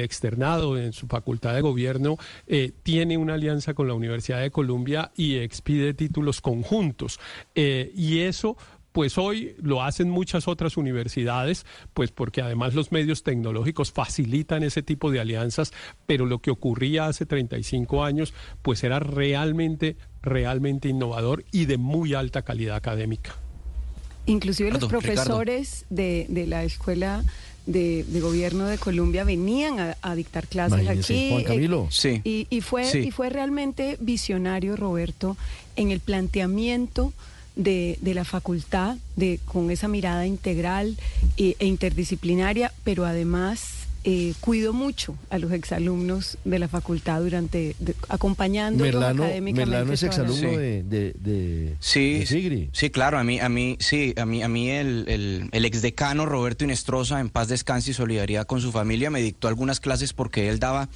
externado 0.00 0.78
en 0.78 0.92
su 0.92 1.06
facultad 1.06 1.54
de 1.54 1.60
gobierno 1.60 2.16
eh, 2.46 2.72
tiene 2.82 3.18
una 3.18 3.34
alianza 3.34 3.74
con 3.74 3.86
la 3.86 3.94
Universidad 3.94 4.40
de 4.40 4.50
Columbia 4.50 5.12
y 5.16 5.36
expide 5.36 5.94
títulos 5.94 6.40
conjuntos. 6.40 7.20
Eh, 7.54 7.92
y 7.94 8.20
eso 8.20 8.56
pues 8.92 9.18
hoy 9.18 9.54
lo 9.62 9.82
hacen 9.82 10.10
muchas 10.10 10.48
otras 10.48 10.76
universidades, 10.76 11.64
pues 11.94 12.10
porque 12.10 12.42
además 12.42 12.74
los 12.74 12.90
medios 12.92 13.22
tecnológicos 13.22 13.92
facilitan 13.92 14.62
ese 14.62 14.82
tipo 14.82 15.10
de 15.10 15.20
alianzas, 15.20 15.72
pero 16.06 16.26
lo 16.26 16.40
que 16.40 16.50
ocurría 16.50 17.06
hace 17.06 17.26
35 17.26 18.02
años, 18.04 18.34
pues 18.62 18.82
era 18.82 18.98
realmente, 18.98 19.96
realmente 20.22 20.88
innovador 20.88 21.44
y 21.52 21.66
de 21.66 21.76
muy 21.78 22.14
alta 22.14 22.42
calidad 22.42 22.76
académica. 22.76 23.34
Inclusive 24.26 24.70
los 24.70 24.84
profesores 24.86 25.86
de, 25.90 26.26
de 26.28 26.46
la 26.46 26.62
escuela 26.64 27.24
de, 27.66 28.04
de 28.04 28.20
gobierno 28.20 28.66
de 28.66 28.78
Colombia 28.78 29.24
venían 29.24 29.78
a, 29.80 29.96
a 30.02 30.14
dictar 30.14 30.46
clases 30.46 30.80
Imagínese, 30.82 31.14
aquí. 31.14 31.30
Juan 31.30 31.44
Camilo. 31.44 31.84
eh, 31.84 31.88
Sí. 31.90 32.20
Y, 32.24 32.46
y 32.50 32.60
fue, 32.60 32.84
Sí. 32.84 32.98
y 32.98 33.10
fue 33.10 33.30
realmente 33.30 33.96
visionario, 34.00 34.76
Roberto, 34.76 35.36
en 35.76 35.90
el 35.90 36.00
planteamiento 36.00 37.12
de, 37.56 37.98
de 38.00 38.14
la 38.14 38.24
facultad, 38.24 38.96
de, 39.16 39.40
con 39.44 39.70
esa 39.70 39.88
mirada 39.88 40.26
integral 40.26 40.96
e, 41.36 41.56
e 41.58 41.66
interdisciplinaria, 41.66 42.72
pero 42.84 43.04
además 43.04 43.60
eh, 44.02 44.32
cuidó 44.40 44.72
mucho 44.72 45.14
a 45.28 45.38
los 45.38 45.52
exalumnos 45.52 46.38
de 46.46 46.58
la 46.58 46.68
facultad 46.68 47.20
durante, 47.20 47.76
de- 47.80 47.94
acompañándolos 48.08 48.94
Merlano, 48.94 49.24
académicamente. 49.24 49.70
Merlano 49.70 49.92
es 49.92 50.02
exalumno 50.02 50.48
Sí. 50.50 50.56
de, 50.56 50.82
de, 50.84 51.14
de, 51.18 51.74
Sí, 51.80 52.20
de 52.20 52.26
Sigri. 52.26 52.70
sí, 52.72 52.88
claro, 52.88 53.18
a 53.18 53.24
mí, 53.24 53.40
a 53.40 53.50
mí, 53.50 53.76
sí, 53.78 54.14
a 54.16 54.24
mí, 54.24 54.42
a 54.42 54.48
mí 54.48 54.70
el, 54.70 55.04
el, 55.06 55.48
el 55.52 55.64
exdecano 55.66 56.24
Roberto 56.24 56.64
Inestrosa, 56.64 57.20
en 57.20 57.28
paz 57.28 57.48
descanse 57.48 57.90
y 57.90 57.94
solidaridad 57.94 58.46
con 58.46 58.62
su 58.62 58.72
familia, 58.72 59.10
me 59.10 59.20
dictó 59.20 59.48
algunas 59.48 59.80
clases 59.80 60.14
porque 60.14 60.48
él 60.48 60.58
daba 60.60 60.88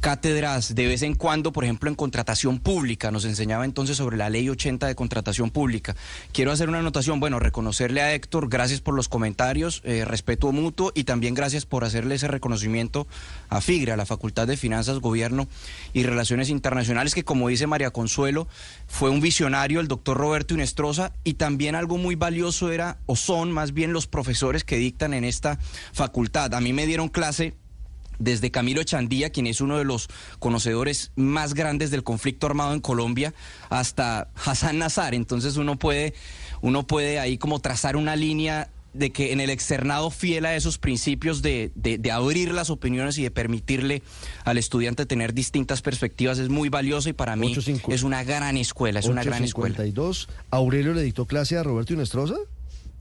cátedras 0.00 0.74
de 0.74 0.86
vez 0.86 1.02
en 1.02 1.14
cuando, 1.14 1.52
por 1.52 1.64
ejemplo, 1.64 1.88
en 1.88 1.94
contratación 1.94 2.58
pública. 2.58 3.10
Nos 3.10 3.24
enseñaba 3.24 3.64
entonces 3.64 3.96
sobre 3.96 4.16
la 4.16 4.30
ley 4.30 4.48
80 4.48 4.86
de 4.86 4.94
contratación 4.94 5.50
pública. 5.50 5.96
Quiero 6.32 6.52
hacer 6.52 6.68
una 6.68 6.78
anotación, 6.78 7.20
bueno, 7.20 7.38
reconocerle 7.38 8.00
a 8.00 8.14
Héctor, 8.14 8.48
gracias 8.48 8.80
por 8.80 8.94
los 8.94 9.08
comentarios, 9.08 9.82
eh, 9.84 10.04
respeto 10.04 10.52
mutuo 10.52 10.92
y 10.94 11.04
también 11.04 11.34
gracias 11.34 11.66
por 11.66 11.84
hacerle 11.84 12.14
ese 12.14 12.28
reconocimiento 12.28 13.06
a 13.48 13.60
FIGRE, 13.60 13.92
a 13.92 13.96
la 13.96 14.06
Facultad 14.06 14.46
de 14.46 14.56
Finanzas, 14.56 14.98
Gobierno 14.98 15.48
y 15.92 16.04
Relaciones 16.04 16.48
Internacionales, 16.48 17.14
que 17.14 17.24
como 17.24 17.48
dice 17.48 17.66
María 17.66 17.90
Consuelo, 17.90 18.48
fue 18.86 19.10
un 19.10 19.20
visionario 19.20 19.80
el 19.80 19.88
doctor 19.88 20.16
Roberto 20.16 20.54
Inestrosa 20.54 21.12
y 21.24 21.34
también 21.34 21.74
algo 21.74 21.98
muy 21.98 22.14
valioso 22.14 22.70
era, 22.70 22.98
o 23.06 23.16
son 23.16 23.52
más 23.52 23.72
bien 23.72 23.92
los 23.92 24.06
profesores 24.06 24.64
que 24.64 24.76
dictan 24.76 25.14
en 25.14 25.24
esta 25.24 25.58
facultad. 25.92 26.54
A 26.54 26.60
mí 26.60 26.72
me 26.72 26.86
dieron 26.86 27.08
clase 27.08 27.54
desde 28.18 28.50
Camilo 28.50 28.82
Chandía, 28.84 29.30
quien 29.30 29.46
es 29.46 29.60
uno 29.60 29.78
de 29.78 29.84
los 29.84 30.08
conocedores 30.38 31.12
más 31.16 31.54
grandes 31.54 31.90
del 31.90 32.02
conflicto 32.02 32.46
armado 32.46 32.72
en 32.74 32.80
Colombia, 32.80 33.34
hasta 33.70 34.28
Hassan 34.44 34.78
Nazar. 34.78 35.14
Entonces 35.14 35.56
uno 35.56 35.78
puede, 35.78 36.14
uno 36.60 36.86
puede 36.86 37.18
ahí 37.18 37.38
como 37.38 37.60
trazar 37.60 37.96
una 37.96 38.16
línea 38.16 38.70
de 38.94 39.10
que 39.12 39.32
en 39.32 39.40
el 39.40 39.50
externado 39.50 40.10
fiel 40.10 40.46
a 40.46 40.56
esos 40.56 40.78
principios 40.78 41.42
de, 41.42 41.70
de- 41.74 41.98
de 41.98 42.10
abrir 42.10 42.52
las 42.52 42.70
opiniones 42.70 43.18
y 43.18 43.22
de 43.22 43.30
permitirle 43.30 44.02
al 44.44 44.56
estudiante 44.58 45.04
tener 45.06 45.34
distintas 45.34 45.82
perspectivas 45.82 46.38
es 46.38 46.48
muy 46.48 46.70
valioso 46.70 47.08
y 47.08 47.12
para 47.12 47.36
mí 47.36 47.54
es 47.94 48.02
una 48.02 48.24
gran 48.24 48.56
escuela, 48.56 48.98
es 48.98 49.06
una 49.06 49.22
gran 49.22 49.44
escuela. 49.44 49.76
8.52. 49.76 50.26
¿Aurelio 50.50 50.94
le 50.94 51.02
dictó 51.02 51.26
clase 51.26 51.58
a 51.58 51.62
Roberto 51.62 51.92
Inestrosa? 51.92 52.34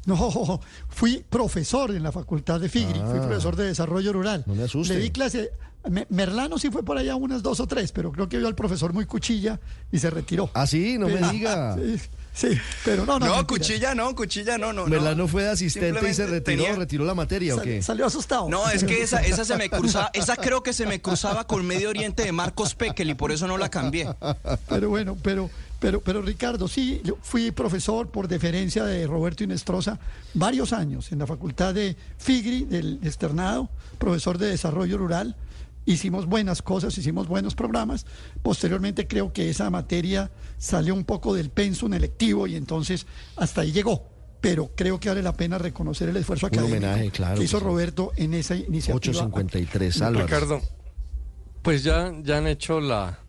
No, 0.07 0.59
fui 0.89 1.23
profesor 1.29 1.91
en 1.91 2.01
la 2.01 2.11
facultad 2.11 2.59
de 2.59 2.69
Figri, 2.69 2.99
fui 2.99 3.19
Ah. 3.19 3.27
profesor 3.27 3.55
de 3.55 3.65
desarrollo 3.67 4.13
rural. 4.13 4.43
No 4.47 4.55
me 4.55 4.63
asuste. 4.63 4.93
Le 4.95 4.99
di 5.01 5.11
clase. 5.11 5.51
Me- 5.89 6.07
Merlano 6.09 6.57
sí 6.57 6.69
fue 6.71 6.83
por 6.83 6.97
allá 6.97 7.15
unas 7.15 7.43
dos 7.43 7.59
o 7.59 7.67
tres, 7.67 7.91
pero 7.93 8.11
creo 8.11 8.27
que 8.27 8.37
vio 8.37 8.47
al 8.47 8.55
profesor 8.55 8.91
muy 8.93 9.05
cuchilla 9.05 9.59
y 9.91 9.99
se 9.99 10.09
retiró. 10.09 10.49
Ah, 10.53 10.65
sí, 10.67 10.97
no 10.97 11.07
me 11.07 11.17
diga. 11.31 11.75
Sí, 12.37 12.49
sí, 12.53 12.57
pero 12.85 13.03
no, 13.05 13.17
no. 13.17 13.25
No, 13.25 13.35
mentira. 13.37 13.47
cuchilla 13.47 13.95
no, 13.95 14.13
cuchilla 14.13 14.57
no, 14.59 14.71
no. 14.71 14.83
no. 14.83 14.87
Merlano 14.87 15.27
fue 15.27 15.43
de 15.43 15.49
asistente 15.49 16.07
y 16.07 16.13
se 16.13 16.27
retiró, 16.27 16.43
tenía- 16.63 16.75
retiró 16.75 17.03
la 17.03 17.15
materia 17.15 17.55
o 17.55 17.57
Sal- 17.57 17.65
qué? 17.65 17.81
Salió 17.81 18.05
asustado. 18.05 18.47
No, 18.47 18.69
es 18.69 18.83
que 18.83 19.01
esa, 19.01 19.21
esa 19.21 19.43
se 19.43 19.57
me 19.57 19.69
cruzaba, 19.71 20.11
esa 20.13 20.35
creo 20.35 20.61
que 20.61 20.71
se 20.73 20.85
me 20.85 21.01
cruzaba 21.01 21.47
con 21.47 21.65
Medio 21.65 21.89
Oriente 21.89 22.23
de 22.23 22.31
Marcos 22.31 22.75
Pekel 22.75 23.09
y 23.09 23.15
por 23.15 23.31
eso 23.31 23.47
no 23.47 23.57
la 23.57 23.69
cambié. 23.69 24.07
Pero 24.69 24.89
bueno, 24.89 25.17
pero, 25.23 25.49
pero, 25.79 26.01
pero 26.01 26.21
Ricardo, 26.21 26.67
sí, 26.67 27.01
yo 27.03 27.17
fui 27.21 27.51
profesor 27.51 28.09
por 28.09 28.27
deferencia 28.27 28.83
de 28.83 29.05
Roberto 29.05 29.43
Inestrosa 29.43 29.99
varios 30.33 30.73
años 30.73 31.11
en 31.11 31.19
la 31.19 31.27
facultad 31.27 31.73
de 31.73 31.95
Figri, 32.17 32.65
del 32.65 32.99
externado, 33.03 33.69
profesor 33.99 34.37
de 34.37 34.47
desarrollo 34.47 34.97
rural. 34.97 35.35
Hicimos 35.85 36.25
buenas 36.25 36.61
cosas, 36.61 36.97
hicimos 36.97 37.27
buenos 37.27 37.55
programas. 37.55 38.05
Posteriormente 38.41 39.07
creo 39.07 39.31
que 39.31 39.49
esa 39.49 39.69
materia 39.69 40.31
salió 40.57 40.93
un 40.93 41.05
poco 41.05 41.33
del 41.33 41.49
pensum 41.49 41.93
electivo 41.93 42.47
y 42.47 42.55
entonces 42.55 43.05
hasta 43.35 43.61
ahí 43.61 43.71
llegó. 43.71 44.09
Pero 44.41 44.71
creo 44.75 44.99
que 44.99 45.09
vale 45.09 45.21
la 45.21 45.33
pena 45.33 45.57
reconocer 45.57 46.09
el 46.09 46.17
esfuerzo 46.17 46.47
Un 46.47 46.53
académico 46.53 46.77
homenaje, 46.77 47.11
claro 47.11 47.37
que 47.37 47.45
hizo. 47.45 47.59
Roberto 47.59 48.11
en 48.17 48.33
esa 48.33 48.55
iniciativa. 48.55 49.27
8.53, 49.27 50.01
Álvaro. 50.01 50.25
Ricardo, 50.25 50.61
pues 51.61 51.83
ya, 51.83 52.13
ya 52.21 52.37
han 52.37 52.47
hecho 52.47 52.79
la, 52.79 53.19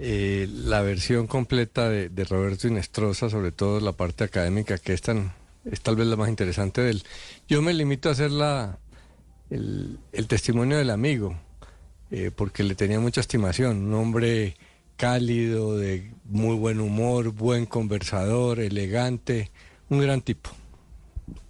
eh, 0.00 0.48
la 0.52 0.80
versión 0.82 1.26
completa 1.26 1.88
de, 1.88 2.08
de 2.08 2.24
Roberto 2.24 2.68
Inestrosa, 2.68 3.28
sobre 3.28 3.52
todo 3.52 3.80
la 3.80 3.92
parte 3.92 4.24
académica, 4.24 4.78
que 4.78 4.92
es, 4.92 5.02
tan, 5.02 5.32
es 5.64 5.80
tal 5.80 5.96
vez 5.96 6.06
la 6.06 6.16
más 6.16 6.28
interesante 6.28 6.80
de 6.80 6.90
él. 6.90 7.02
Yo 7.48 7.62
me 7.62 7.74
limito 7.74 8.08
a 8.08 8.12
hacer 8.12 8.30
la, 8.30 8.78
el, 9.50 9.98
testimonio 10.28 10.78
del 10.78 10.90
amigo, 10.90 11.36
eh, 12.10 12.30
porque 12.34 12.62
le 12.62 12.74
tenía 12.74 13.00
mucha 13.00 13.20
estimación, 13.20 13.86
un 13.86 13.94
hombre 13.94 14.56
cálido, 14.96 15.76
de 15.76 16.12
muy 16.24 16.56
buen 16.56 16.80
humor, 16.80 17.30
buen 17.30 17.66
conversador, 17.66 18.60
elegante, 18.60 19.50
un 19.88 20.00
gran 20.00 20.20
tipo. 20.20 20.50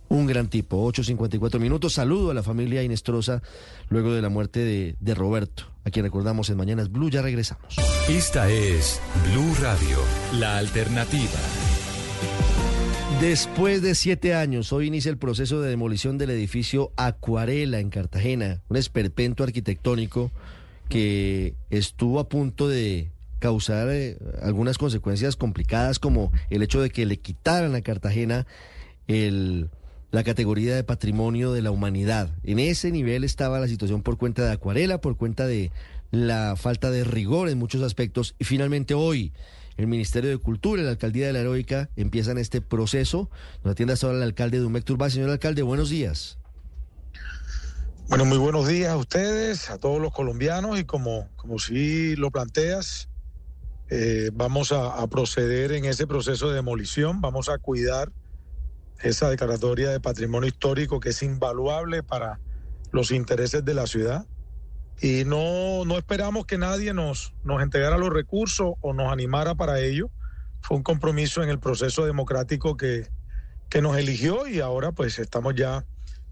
Un 0.08 0.26
gran 0.26 0.48
tipo, 0.48 0.90
8.54 0.90 1.58
minutos. 1.58 1.94
Saludo 1.94 2.30
a 2.30 2.34
la 2.34 2.42
familia 2.42 2.82
Inestrosa 2.82 3.42
luego 3.90 4.12
de 4.12 4.22
la 4.22 4.30
muerte 4.30 4.60
de, 4.60 4.96
de 5.00 5.14
Roberto, 5.14 5.64
a 5.84 5.90
quien 5.90 6.04
recordamos 6.04 6.48
en 6.50 6.56
Mañanas 6.56 6.90
Blue. 6.90 7.10
Ya 7.10 7.22
regresamos. 7.22 7.76
Esta 8.08 8.50
es 8.50 9.00
Blue 9.30 9.54
Radio, 9.60 9.98
la 10.38 10.56
alternativa. 10.56 11.38
Después 13.20 13.82
de 13.82 13.96
siete 13.96 14.34
años, 14.34 14.72
hoy 14.72 14.86
inicia 14.86 15.10
el 15.10 15.18
proceso 15.18 15.60
de 15.60 15.68
demolición 15.68 16.18
del 16.18 16.30
edificio 16.30 16.92
Acuarela 16.96 17.80
en 17.80 17.90
Cartagena, 17.90 18.62
un 18.68 18.76
esperpento 18.76 19.42
arquitectónico 19.42 20.30
que 20.88 21.54
estuvo 21.68 22.20
a 22.20 22.28
punto 22.28 22.68
de 22.68 23.10
causar 23.40 23.88
eh, 23.90 24.16
algunas 24.40 24.78
consecuencias 24.78 25.34
complicadas 25.36 25.98
como 25.98 26.32
el 26.48 26.62
hecho 26.62 26.80
de 26.80 26.90
que 26.90 27.06
le 27.06 27.18
quitaran 27.18 27.74
a 27.74 27.82
Cartagena 27.82 28.46
el, 29.08 29.68
la 30.10 30.24
categoría 30.24 30.74
de 30.74 30.84
patrimonio 30.84 31.52
de 31.52 31.62
la 31.62 31.70
humanidad. 31.70 32.30
En 32.42 32.58
ese 32.58 32.90
nivel 32.90 33.24
estaba 33.24 33.60
la 33.60 33.68
situación 33.68 34.02
por 34.02 34.16
cuenta 34.16 34.44
de 34.44 34.52
Acuarela, 34.52 35.00
por 35.00 35.16
cuenta 35.16 35.46
de 35.46 35.70
la 36.10 36.56
falta 36.56 36.90
de 36.90 37.04
rigor 37.04 37.48
en 37.48 37.58
muchos 37.58 37.82
aspectos. 37.82 38.34
Y 38.38 38.44
finalmente 38.44 38.94
hoy 38.94 39.32
el 39.76 39.86
Ministerio 39.86 40.30
de 40.30 40.38
Cultura 40.38 40.80
y 40.80 40.84
la 40.84 40.92
Alcaldía 40.92 41.26
de 41.26 41.34
la 41.34 41.40
Heroica 41.40 41.90
empiezan 41.96 42.38
este 42.38 42.60
proceso. 42.60 43.30
Nos 43.62 43.72
atiende 43.72 43.92
hasta 43.92 44.06
ahora 44.06 44.18
el 44.18 44.24
alcalde 44.24 44.58
de 44.58 44.62
Dumec 44.62 44.84
Turbá. 44.84 45.10
Señor 45.10 45.30
alcalde, 45.30 45.62
buenos 45.62 45.90
días. 45.90 46.38
Bueno, 48.08 48.24
muy 48.24 48.38
buenos 48.38 48.66
días 48.66 48.90
a 48.90 48.96
ustedes, 48.96 49.68
a 49.68 49.76
todos 49.76 50.00
los 50.00 50.14
colombianos 50.14 50.80
y 50.80 50.84
como, 50.84 51.28
como 51.36 51.58
si 51.58 52.16
lo 52.16 52.30
planteas, 52.30 53.10
eh, 53.90 54.30
vamos 54.32 54.72
a 54.72 55.06
proceder 55.08 55.72
en 55.72 55.84
ese 55.84 56.06
proceso 56.06 56.48
de 56.48 56.54
demolición, 56.54 57.20
vamos 57.20 57.50
a 57.50 57.58
cuidar 57.58 58.10
esa 59.02 59.30
declaratoria 59.30 59.90
de 59.90 60.00
patrimonio 60.00 60.48
histórico 60.48 61.00
que 61.00 61.10
es 61.10 61.22
invaluable 61.22 62.02
para 62.02 62.40
los 62.90 63.10
intereses 63.10 63.64
de 63.64 63.74
la 63.74 63.86
ciudad. 63.86 64.26
Y 65.00 65.24
no, 65.24 65.84
no 65.84 65.96
esperamos 65.96 66.46
que 66.46 66.58
nadie 66.58 66.92
nos, 66.92 67.32
nos 67.44 67.62
entregara 67.62 67.98
los 67.98 68.10
recursos 68.10 68.74
o 68.80 68.92
nos 68.92 69.12
animara 69.12 69.54
para 69.54 69.78
ello. 69.80 70.10
Fue 70.60 70.76
un 70.76 70.82
compromiso 70.82 71.42
en 71.42 71.50
el 71.50 71.60
proceso 71.60 72.04
democrático 72.04 72.76
que, 72.76 73.08
que 73.68 73.80
nos 73.80 73.96
eligió 73.96 74.48
y 74.48 74.60
ahora 74.60 74.90
pues 74.90 75.18
estamos 75.20 75.54
ya 75.54 75.84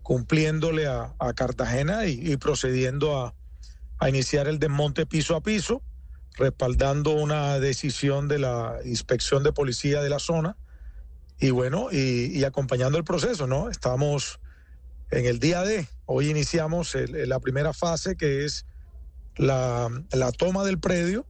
cumpliéndole 0.02 0.86
a, 0.86 1.14
Cartagena 1.34 2.06
y, 2.06 2.32
y 2.32 2.36
procediendo 2.36 3.20
a, 3.20 3.34
a 3.98 4.08
iniciar 4.08 4.48
el 4.48 4.58
desmonte 4.58 5.06
piso 5.06 5.36
a 5.36 5.40
piso, 5.40 5.82
respaldando 6.36 7.12
una 7.12 7.58
decisión 7.60 8.26
de 8.26 8.40
la 8.40 8.78
inspección 8.84 9.42
de 9.42 9.52
policía 9.52 10.02
de 10.02 10.10
la 10.10 10.18
zona 10.18 10.56
y 11.39 11.50
bueno, 11.50 11.89
y, 11.92 12.44
acompañando 12.44 12.98
el 12.98 13.05
proceso, 13.05 13.47
¿no? 13.47 13.70
Estamos 13.70 14.40
en 15.10 15.26
el 15.26 15.39
día 15.40 15.62
de, 15.62 15.89
hoy 16.06 16.31
iniciamos 16.31 16.94
el- 16.94 17.28
la 17.28 17.40
primera 17.40 17.73
fase 17.74 18.16
que 18.16 18.44
es 18.44 18.66
la, 19.36 19.90
la 20.12 20.32
toma 20.32 20.65
del 20.65 20.81
predio 20.81 21.28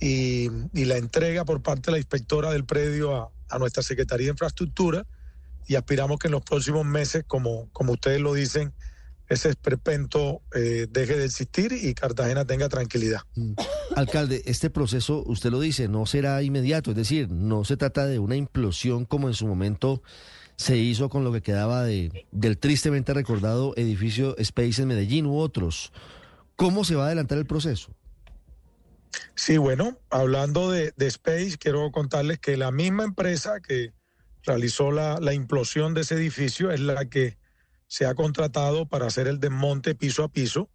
y, 0.00 0.48
y 0.74 0.86
la 0.86 0.96
entrega 0.98 1.44
por 1.44 1.62
parte 1.62 1.86
de 1.86 1.92
la 1.92 1.98
inspectora 1.98 2.52
del 2.52 2.66
predio 2.66 3.16
a, 3.16 3.32
a 3.48 3.58
nuestra 3.58 3.82
Secretaría 3.82 4.26
de 4.26 4.32
Infraestructura 4.32 5.06
y 5.66 5.76
aspiramos 5.76 6.18
que 6.18 6.28
en 6.28 6.32
los 6.32 6.42
próximos 6.42 6.84
meses, 6.86 7.24
como, 7.26 7.70
como 7.72 7.92
ustedes 7.94 8.20
lo 8.20 8.34
dicen, 8.34 8.74
ese 9.28 9.48
esperpento 9.48 10.42
eh, 10.54 10.86
deje 10.90 11.16
de 11.16 11.24
existir 11.24 11.72
y 11.72 11.94
Cartagena 11.94 12.44
tenga 12.44 12.68
tranquilidad. 12.68 13.20
Alcalde, 13.96 14.42
este 14.46 14.70
proceso, 14.70 15.22
usted 15.26 15.50
lo 15.50 15.60
dice, 15.60 15.88
no 15.88 16.06
será 16.06 16.42
inmediato, 16.42 16.90
es 16.90 16.96
decir, 16.96 17.30
no 17.30 17.64
se 17.64 17.76
trata 17.76 18.06
de 18.06 18.18
una 18.18 18.36
implosión 18.36 19.04
como 19.04 19.28
en 19.28 19.34
su 19.34 19.46
momento 19.46 20.02
se 20.56 20.76
hizo 20.78 21.08
con 21.08 21.22
lo 21.22 21.32
que 21.32 21.42
quedaba 21.42 21.84
de, 21.84 22.26
del 22.32 22.58
tristemente 22.58 23.12
recordado 23.12 23.74
edificio 23.76 24.36
Space 24.38 24.80
en 24.80 24.88
Medellín 24.88 25.26
u 25.26 25.38
otros. 25.38 25.92
¿Cómo 26.56 26.84
se 26.84 26.94
va 26.94 27.04
a 27.04 27.06
adelantar 27.06 27.36
el 27.36 27.46
proceso? 27.46 27.94
Sí, 29.34 29.58
bueno, 29.58 29.98
hablando 30.08 30.70
de, 30.70 30.94
de 30.96 31.06
Space, 31.06 31.56
quiero 31.58 31.90
contarles 31.90 32.38
que 32.38 32.56
la 32.56 32.70
misma 32.70 33.04
empresa 33.04 33.60
que 33.60 33.92
realizó 34.44 34.90
la, 34.92 35.20
la 35.20 35.34
implosión 35.34 35.92
de 35.92 36.02
ese 36.02 36.14
edificio 36.14 36.70
es 36.70 36.80
la 36.80 37.04
que 37.06 37.36
se 37.86 38.06
ha 38.06 38.14
contratado 38.14 38.86
para 38.86 39.06
hacer 39.06 39.26
el 39.28 39.38
desmonte 39.40 39.94
piso 39.94 40.24
a 40.24 40.28
piso. 40.28 40.68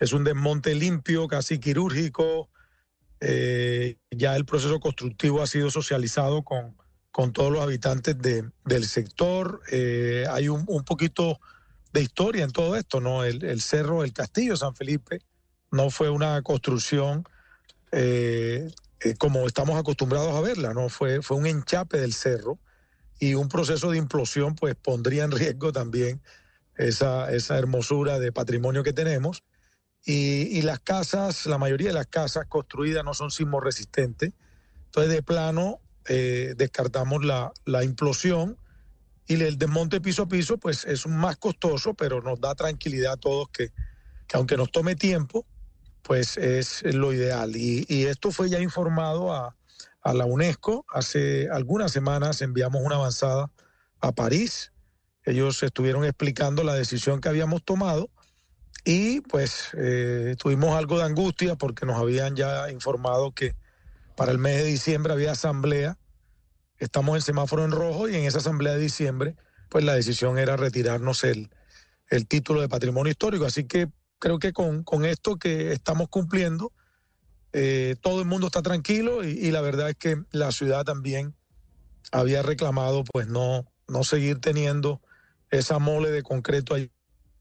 Es 0.00 0.12
un 0.12 0.24
desmonte 0.24 0.74
limpio, 0.74 1.26
casi 1.28 1.58
quirúrgico. 1.58 2.50
Eh, 3.20 3.96
ya 4.10 4.36
el 4.36 4.44
proceso 4.44 4.78
constructivo 4.78 5.42
ha 5.42 5.46
sido 5.46 5.70
socializado 5.70 6.42
con, 6.42 6.76
con 7.10 7.32
todos 7.32 7.50
los 7.50 7.62
habitantes 7.62 8.16
de- 8.18 8.48
del 8.64 8.84
sector. 8.86 9.60
Eh, 9.72 10.24
hay 10.30 10.48
un, 10.48 10.64
un 10.68 10.84
poquito 10.84 11.40
de 11.92 12.02
historia 12.02 12.44
en 12.44 12.52
todo 12.52 12.76
esto, 12.76 13.00
¿no? 13.00 13.24
El, 13.24 13.60
cerro, 13.60 14.04
el 14.04 14.12
castillo 14.12 14.56
San 14.56 14.74
Felipe, 14.74 15.20
no 15.70 15.90
fue 15.90 16.10
una 16.10 16.40
construcción 16.42 17.24
eh, 17.92 18.70
como 19.18 19.46
estamos 19.46 19.78
acostumbrados 19.78 20.34
a 20.34 20.40
verla, 20.40 20.74
¿no? 20.74 20.88
Fue, 20.90 21.22
fue 21.22 21.36
un 21.38 21.46
enchape 21.46 21.98
del 21.98 22.12
cerro 22.12 22.58
y 23.18 23.34
un 23.34 23.48
proceso 23.48 23.90
de 23.90 23.98
implosión, 23.98 24.54
pues 24.54 24.76
pondría 24.76 25.24
en 25.24 25.30
riesgo 25.32 25.72
también 25.72 26.20
esa, 26.78 27.30
esa 27.32 27.58
hermosura 27.58 28.18
de 28.18 28.32
patrimonio 28.32 28.82
que 28.82 28.92
tenemos. 28.92 29.44
Y, 30.04 30.62
las 30.62 30.80
casas, 30.80 31.44
la 31.44 31.58
mayoría 31.58 31.88
de 31.88 31.94
las 31.94 32.06
casas 32.06 32.46
construidas 32.48 33.04
no 33.04 33.12
son 33.12 33.30
sismo 33.30 33.60
resistentes. 33.60 34.32
Entonces, 34.86 35.12
de 35.12 35.22
plano, 35.22 35.80
eh, 36.06 36.54
descartamos 36.56 37.24
la, 37.24 37.52
la 37.66 37.84
implosión 37.84 38.56
y 39.26 39.34
el 39.34 39.58
desmonte 39.58 40.00
piso 40.00 40.22
a 40.22 40.28
piso, 40.28 40.56
pues 40.56 40.86
es 40.86 41.06
más 41.06 41.36
costoso, 41.36 41.92
pero 41.92 42.22
nos 42.22 42.40
da 42.40 42.54
tranquilidad 42.54 43.14
a 43.14 43.16
todos 43.18 43.50
que, 43.50 43.72
que 44.26 44.36
aunque 44.38 44.56
nos 44.56 44.72
tome 44.72 44.96
tiempo, 44.96 45.44
pues 46.02 46.38
es 46.38 46.82
lo 46.94 47.12
ideal. 47.12 47.54
Y, 47.54 47.84
y 47.88 48.04
esto 48.04 48.30
fue 48.30 48.48
ya 48.48 48.60
informado 48.60 49.34
a, 49.34 49.54
a 50.00 50.14
la 50.14 50.24
UNESCO. 50.24 50.86
Hace 50.92 51.48
algunas 51.50 51.92
semanas 51.92 52.40
enviamos 52.40 52.80
una 52.82 52.96
avanzada 52.96 53.50
a 54.00 54.12
París. 54.12 54.72
Ellos 55.28 55.62
estuvieron 55.62 56.06
explicando 56.06 56.64
la 56.64 56.72
decisión 56.72 57.20
que 57.20 57.28
habíamos 57.28 57.62
tomado 57.62 58.08
y 58.82 59.20
pues 59.20 59.68
eh, 59.76 60.36
tuvimos 60.38 60.74
algo 60.74 60.96
de 60.96 61.04
angustia 61.04 61.54
porque 61.54 61.84
nos 61.84 61.98
habían 61.98 62.34
ya 62.34 62.70
informado 62.70 63.32
que 63.32 63.54
para 64.16 64.32
el 64.32 64.38
mes 64.38 64.56
de 64.56 64.64
diciembre 64.64 65.12
había 65.12 65.32
asamblea. 65.32 65.98
Estamos 66.78 67.16
en 67.16 67.20
semáforo 67.20 67.66
en 67.66 67.72
rojo 67.72 68.08
y 68.08 68.16
en 68.16 68.24
esa 68.24 68.38
asamblea 68.38 68.72
de 68.72 68.80
diciembre 68.80 69.36
pues 69.68 69.84
la 69.84 69.94
decisión 69.94 70.38
era 70.38 70.56
retirarnos 70.56 71.22
el, 71.24 71.50
el 72.08 72.26
título 72.26 72.62
de 72.62 72.70
patrimonio 72.70 73.10
histórico. 73.10 73.44
Así 73.44 73.64
que 73.64 73.88
creo 74.18 74.38
que 74.38 74.54
con, 74.54 74.82
con 74.82 75.04
esto 75.04 75.36
que 75.36 75.72
estamos 75.72 76.08
cumpliendo, 76.08 76.72
eh, 77.52 77.96
todo 78.00 78.20
el 78.20 78.26
mundo 78.26 78.46
está 78.46 78.62
tranquilo 78.62 79.22
y, 79.24 79.32
y 79.32 79.50
la 79.50 79.60
verdad 79.60 79.90
es 79.90 79.96
que 79.96 80.22
la 80.30 80.52
ciudad 80.52 80.84
también 80.84 81.34
había 82.12 82.42
reclamado 82.42 83.04
pues 83.04 83.26
no, 83.26 83.66
no 83.88 84.04
seguir 84.04 84.40
teniendo 84.40 85.02
esa 85.50 85.78
mole 85.78 86.10
de 86.10 86.22
concreto 86.22 86.74
ahí 86.74 86.90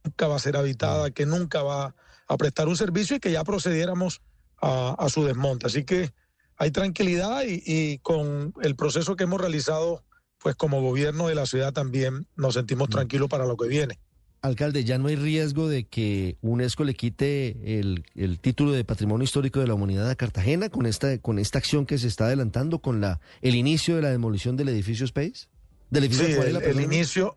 nunca 0.04 0.28
va 0.28 0.36
a 0.36 0.40
ser 0.40 0.58
habitada, 0.58 1.12
que 1.12 1.26
nunca 1.26 1.64
va 1.64 1.96
a 2.28 2.38
prestar 2.38 2.68
un 2.68 2.78
servicio 2.78 3.18
y 3.18 3.20
que 3.20 3.32
ya 3.32 3.44
procediéramos 3.44 4.22
a, 4.62 4.96
a 4.98 5.10
su 5.10 5.26
desmonte. 5.26 5.68
Así 5.68 5.84
que 5.84 6.12
hay 6.58 6.72
tranquilidad 6.72 7.44
y, 7.46 7.62
y 7.66 8.00
con 8.00 8.54
el 8.62 8.76
proceso 8.76 9.16
que 9.16 9.26
hemos 9.26 9.40
realizado, 9.40 10.04
pues 10.40 10.56
como 10.56 10.82
gobierno 10.82 11.28
de 11.28 11.36
la 11.36 11.46
ciudad 11.46 11.74
también 11.74 12.28
nos 12.36 12.56
sentimos 12.56 12.90
tranquilos 12.90 13.30
para 13.30 13.46
lo 13.46 13.58
que 13.58 13.68
viene. 13.68 14.00
Alcalde, 14.42 14.84
¿ya 14.84 14.98
no 14.98 15.08
hay 15.08 15.16
riesgo 15.16 15.68
de 15.68 15.86
que 15.86 16.38
UNESCO 16.42 16.84
le 16.84 16.94
quite 16.94 17.80
el, 17.80 18.06
el 18.16 18.40
título 18.40 18.72
de 18.72 18.86
Patrimonio 18.86 19.24
Histórico 19.24 19.60
de 19.60 19.68
la 19.68 19.74
Humanidad 19.74 20.10
a 20.10 20.16
Cartagena 20.16 20.70
con 20.70 20.86
esta, 20.86 21.18
con 21.18 21.40
esta 21.40 21.58
acción 21.58 21.86
que 21.86 21.98
se 21.98 22.08
está 22.08 22.26
adelantando, 22.26 22.80
con 22.80 23.02
la, 23.02 23.20
el 23.42 23.56
inicio 23.56 23.96
de 23.96 24.04
la 24.04 24.10
demolición 24.10 24.56
del 24.56 24.70
edificio 24.70 25.06
Space? 25.06 25.48
Del 25.90 26.04
edificio 26.04 26.28
Sí, 26.28 26.34
Acuarela, 26.34 26.60
el, 26.60 26.78
el 26.78 26.82
inicio, 26.82 27.36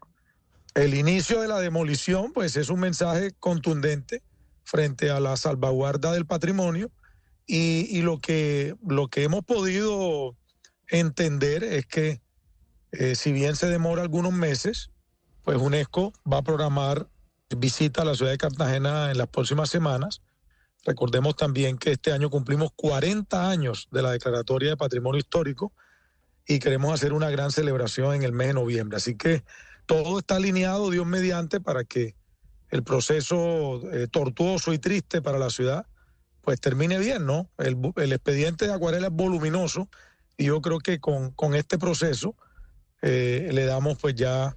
el 0.75 0.95
inicio 0.95 1.41
de 1.41 1.49
la 1.49 1.59
demolición, 1.59 2.33
pues 2.33 2.57
es 2.57 2.71
un 2.71 2.81
mensaje 2.81 3.33
contundente 3.39 4.23
frente 4.65 5.11
a 5.11 5.21
la 5.21 5.37
salvaguarda 5.37 6.13
del 6.13 6.27
patrimonio 6.27 6.91
y, 7.47 7.87
y 7.91 8.03
lo 8.03 8.21
que 8.21 8.77
lo 8.87 9.09
que 9.09 9.25
hemos 9.25 9.45
podido 9.45 10.37
entender 10.89 11.65
es 11.65 11.87
que 11.87 12.21
eh, 12.93 13.15
si 13.15 13.33
bien 13.33 13.57
se 13.57 13.69
demora 13.69 14.03
algunos 14.03 14.33
meses, 14.33 14.91
pues 15.43 15.59
UNESCO 15.59 16.13
va 16.31 16.39
a 16.39 16.43
programar 16.43 17.09
visita 17.57 18.03
a 18.03 18.05
la 18.05 18.15
ciudad 18.15 18.31
de 18.33 18.39
Cartagena 18.39 19.11
en 19.11 19.19
las 19.19 19.29
próximas 19.29 19.71
semanas. 19.71 20.23
Recordemos 20.85 21.37
también 21.37 21.79
que 21.79 21.93
este 21.93 22.13
año 22.13 22.31
cumplimos 22.31 22.71
40 22.75 23.51
años 23.51 23.89
de 23.91 24.03
la 24.03 24.13
declaratoria 24.13 24.71
de 24.71 24.77
patrimonio 24.77 25.19
histórico 25.19 25.73
y 26.47 26.59
queremos 26.59 26.93
hacer 26.93 27.13
una 27.13 27.31
gran 27.31 27.53
celebración 27.53 28.15
en 28.15 28.23
el 28.23 28.33
mes 28.33 28.49
de 28.49 28.55
noviembre. 28.55 28.97
Así 28.97 29.17
que 29.17 29.45
todo 29.91 30.21
está 30.21 30.37
alineado, 30.37 30.89
Dios 30.91 31.05
mediante, 31.05 31.59
para 31.59 31.83
que 31.83 32.15
el 32.69 32.85
proceso 32.85 33.83
eh, 33.91 34.07
tortuoso 34.07 34.73
y 34.73 34.79
triste 34.79 35.21
para 35.21 35.37
la 35.37 35.51
ciudad, 35.51 35.85
pues 36.43 36.61
termine 36.61 36.97
bien, 37.01 37.27
¿no? 37.27 37.51
El, 37.59 38.13
expediente 38.13 38.69
de 38.69 38.73
Acuarela 38.73 39.09
es 39.09 39.13
voluminoso 39.13 39.89
y 40.37 40.45
yo 40.45 40.61
creo 40.61 40.79
que 40.79 41.01
con, 41.01 41.33
con 41.33 41.57
este 41.57 41.77
proceso 41.77 42.37
eh, 43.03 43.51
le 43.53 43.65
damos 43.65 43.99
pues 43.99 44.15
ya 44.15 44.57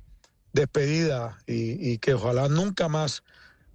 despedida 0.51 1.39
y, 1.47 1.93
y 1.93 1.97
que 1.97 2.13
ojalá 2.13 2.47
nunca 2.47 2.87
más 2.87 3.23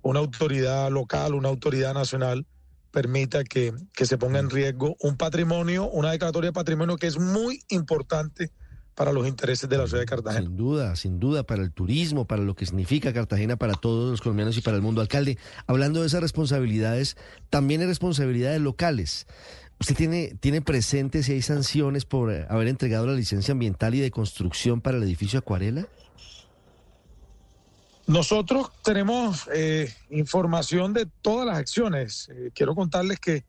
una 0.03 0.21
autoridad 0.21 0.92
local, 0.92 1.35
una 1.35 1.49
autoridad 1.49 1.92
nacional 1.92 2.47
permita 2.92 3.42
que, 3.42 3.74
que 3.94 4.07
se 4.07 4.17
ponga 4.17 4.39
en 4.39 4.49
riesgo 4.49 4.94
un 5.01 5.17
patrimonio, 5.17 5.89
una 5.91 6.12
declaratoria 6.12 6.51
de 6.51 6.55
patrimonio 6.55 6.99
que 6.99 7.08
es 7.08 7.19
muy 7.19 7.65
importante 7.69 8.53
para 8.99 9.13
los 9.13 9.29
intereses 9.29 9.69
de 9.69 9.79
la 9.79 9.87
ciudad 9.87 10.01
de 10.01 10.07
Cartagena. 10.07 10.45
Sin 10.45 10.57
duda, 10.57 10.97
sin 10.97 11.21
duda, 11.21 11.45
para 11.45 11.63
el 11.63 11.71
turismo, 11.71 12.27
para 12.27 12.43
lo 12.43 12.57
que 12.57 12.67
significa 12.67 13.13
Cartagena 13.13 13.55
para 13.55 13.75
todos 13.75 14.11
los 14.11 14.21
colombianos 14.21 14.59
y 14.59 14.61
para 14.61 14.77
el 14.77 14.83
mundo. 14.83 15.01
Alcalde, 15.01 15.39
hablando 15.69 16.01
de 16.01 16.09
esas 16.09 16.21
responsabilidades, 16.21 17.17
también 17.49 17.81
hay 17.81 17.87
responsabilidades 17.87 18.61
locales. 18.61 19.29
¿Usted 19.79 19.95
tiene, 19.95 20.35
tiene 20.41 20.63
presente 20.63 21.23
si 21.23 21.31
hay 21.31 21.43
sanciones 21.43 22.07
por 22.07 22.33
haber 22.51 22.67
entregado 22.67 23.07
la 23.07 23.13
licencia 23.13 23.53
ambiental 23.53 23.95
y 23.95 24.01
de 24.01 24.11
construcción 24.11 24.81
para 24.81 24.97
el 24.97 25.05
edificio 25.05 25.39
Acuarela? 25.39 25.87
Nosotros 28.09 28.73
tenemos 28.83 29.49
eh, 29.55 29.95
información 30.11 30.93
de 30.93 31.07
todas 31.23 31.47
las 31.47 31.57
acciones. 31.57 32.31
Eh, 32.33 32.51
quiero 32.53 32.75
contarles 32.75 33.21
que 33.21 33.45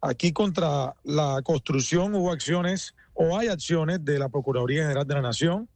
aquí 0.00 0.32
contra 0.32 0.96
la 1.04 1.40
construcción 1.44 2.16
hubo 2.16 2.32
acciones 2.32 2.96
o 3.20 3.36
hay 3.36 3.48
acciones 3.48 4.04
de 4.04 4.16
la 4.16 4.28
Procuraduría 4.28 4.82
General 4.82 5.04
de 5.04 5.14
la 5.14 5.22
Nación, 5.22 5.68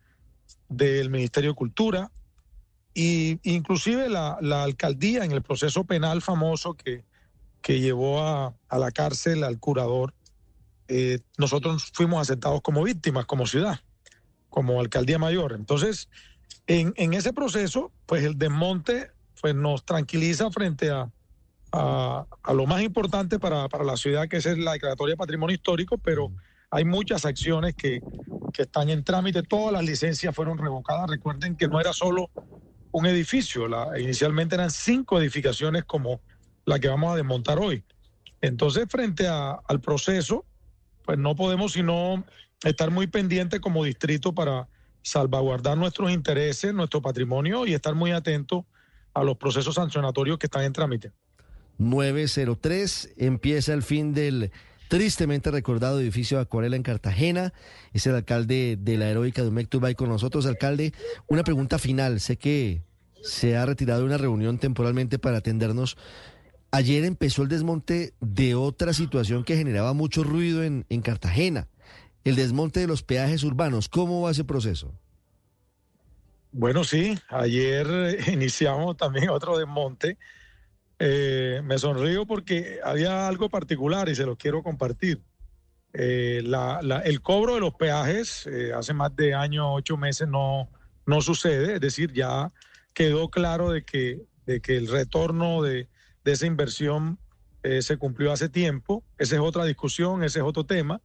del 0.69 1.11
Ministerio 1.11 1.51
de 1.51 1.57
Cultura 1.57 2.11
e 2.95 3.39
inclusive 3.43 4.09
la, 4.09 4.39
alcaldía 4.63 5.25
en 5.25 5.33
el 5.33 5.43
proceso 5.43 5.83
penal 5.83 6.23
famoso 6.23 6.75
que, 6.75 7.05
que 7.61 7.81
llevó 7.81 8.23
a, 8.23 8.55
a 8.69 8.79
la 8.79 8.93
cárcel 8.93 9.43
al 9.43 9.59
curador. 9.59 10.15
Eh, 10.87 11.19
nosotros 11.37 11.91
fuimos 11.93 12.21
aceptados 12.21 12.63
como 12.63 12.85
víctimas, 12.85 13.27
como 13.27 13.47
ciudad, 13.47 13.81
como 14.49 14.79
alcaldía 14.79 15.19
mayor. 15.19 15.53
Entonces, 15.53 16.09
en, 16.69 16.93
en 16.97 17.13
ese 17.13 17.33
proceso, 17.33 17.91
pues 18.07 18.23
el 18.23 18.39
desmonte 18.39 19.11
pues, 19.41 19.55
nos 19.57 19.85
tranquiliza 19.85 20.49
frente 20.53 20.91
a, 20.91 21.11
a, 21.73 22.25
a 22.41 22.53
lo 22.53 22.67
más 22.67 22.83
importante 22.83 23.41
para, 23.41 23.69
para, 23.69 23.83
la 23.83 23.97
ciudad, 23.97 24.29
que 24.29 24.37
es 24.37 24.47
la 24.59 24.75
declaratoria 24.75 25.15
de 25.15 25.19
patrimonio 25.19 25.55
histórico, 25.55 25.99
pero 25.99 26.31
hay 26.73 26.87
muchas 26.87 27.27
acciones 27.27 27.75
que, 27.75 28.01
que 28.53 28.63
están 28.63 28.89
en 28.89 29.05
trámite. 29.05 29.43
Todas 29.43 29.75
las 29.75 29.85
licencias 29.85 30.35
fueron 30.35 30.57
revocadas. 30.57 31.09
Recuerden 31.11 31.55
que 31.55 31.69
no 31.69 31.79
era 31.79 31.93
solo 31.93 32.31
un 32.93 33.07
edificio, 33.07 33.67
inicialmente 33.99 34.55
eran 34.55 34.71
cinco 34.71 35.19
edificaciones 35.19 35.85
como 35.85 36.21
la 36.65 36.79
que 36.79 36.89
vamos 36.89 37.13
a 37.13 37.17
desmontar 37.17 37.59
hoy. 37.59 37.85
Entonces, 38.41 38.87
frente 38.89 39.27
al 39.29 39.81
proceso, 39.81 40.45
pues 41.05 41.19
no 41.19 41.37
podemos 41.37 41.73
sino 41.73 42.25
estar 42.65 42.91
muy 42.91 43.07
pendientes 43.07 43.61
como 43.61 43.85
distrito 43.85 44.35
para 44.35 44.69
salvaguardar 45.03 45.77
nuestros 45.77 46.11
intereses, 46.11 46.73
nuestro 46.75 47.01
patrimonio 47.03 47.67
y 47.67 47.75
estar 47.75 47.95
muy 47.95 48.13
atentos 48.13 48.65
a 49.15 49.23
los 49.25 49.37
procesos 49.37 49.75
sancionatorios 49.75 50.39
que 50.39 50.47
están 50.47 50.65
en 50.65 50.73
trámite. 50.73 51.13
903 51.79 53.15
empieza 53.17 53.73
el 53.73 53.83
fin 53.83 54.13
del 54.13 54.53
tristemente 54.93 55.51
recordado 55.51 56.01
edificio 56.01 56.37
de 56.37 56.43
Acuarela 56.43 56.77
en 56.77 56.83
Cartagena. 56.83 57.55
Es 57.95 58.07
el 58.07 58.15
alcalde 58.15 58.77
de 58.79 58.99
la 58.99 59.09
heroica 59.09 59.41
de 59.41 59.49
Umectubay 59.49 59.95
con 59.95 60.11
nosotros. 60.11 60.45
Alcalde, 60.45 60.93
una 61.29 61.45
pregunta 61.45 61.79
final. 61.79 62.21
Sé 62.21 62.37
que 62.37 62.83
se 63.23 63.57
ha 63.57 63.65
retirado 63.65 64.01
de 64.01 64.07
una 64.07 64.19
reunión 64.19 64.59
temporalmente 64.59 65.19
para 65.19 65.39
atendernos. 65.39 65.97
Ayer 66.73 67.07
empezó 67.07 67.41
el 67.41 67.49
desmonte 67.49 68.13
de 68.21 68.55
otra 68.55 68.93
situación 68.93 69.45
que 69.45 69.57
generaba 69.57 69.95
mucho 69.95 70.25
ruido 70.25 70.63
en, 70.63 70.85
en 70.91 71.01
Cartagena 71.01 71.69
el 72.25 72.37
desmonte 72.37 72.81
de 72.81 72.87
los 72.87 73.03
peajes 73.03 73.45
urbanos. 73.45 73.89
¿Cómo 73.89 74.21
va 74.21 74.33
ese 74.33 74.45
proceso? 74.45 74.93
Bueno, 76.53 76.85
sí, 76.85 77.19
ayer 77.31 78.19
iniciamos 78.31 78.99
también 78.99 79.31
otro 79.31 79.57
desmonte. 79.57 80.19
Eh, 81.05 81.63
me 81.65 81.79
sonrío 81.79 82.27
porque 82.27 82.79
había 82.85 83.27
algo 83.27 83.49
particular 83.49 84.09
y 84.09 84.15
se 84.15 84.25
lo 84.25 84.37
quiero 84.37 84.63
compartir. 84.63 85.21
Eh, 85.93 86.45
el 87.05 87.23
cobro 87.23 87.55
de 87.55 87.61
los 87.61 87.75
peajes 87.75 88.47
eh, 88.47 88.73
hace 88.73 88.95
más 88.95 89.15
de 89.17 89.35
año, 89.35 89.75
ocho 89.75 89.97
meses 89.97 90.29
no, 90.29 90.71
no 91.05 91.21
sucede, 91.21 91.75
es 91.75 91.81
decir, 91.81 92.13
ya 92.13 92.53
quedó 92.95 93.31
claro 93.31 93.73
de 93.73 93.85
que, 93.85 94.23
de 94.47 94.61
que 94.61 94.77
el 94.77 94.87
retorno 94.87 95.61
de, 95.61 95.89
de 96.23 96.33
esa 96.33 96.47
inversión 96.47 97.19
eh, 97.65 97.83
se 97.83 97.97
cumplió 97.97 98.31
hace 98.31 98.49
tiempo. 98.49 99.03
Esa 99.19 99.35
es 99.35 99.41
otra 99.41 99.65
discusión, 99.65 100.23
ese 100.23 100.39
es 100.39 100.45
otro 100.45 100.65
tema. 100.65 101.01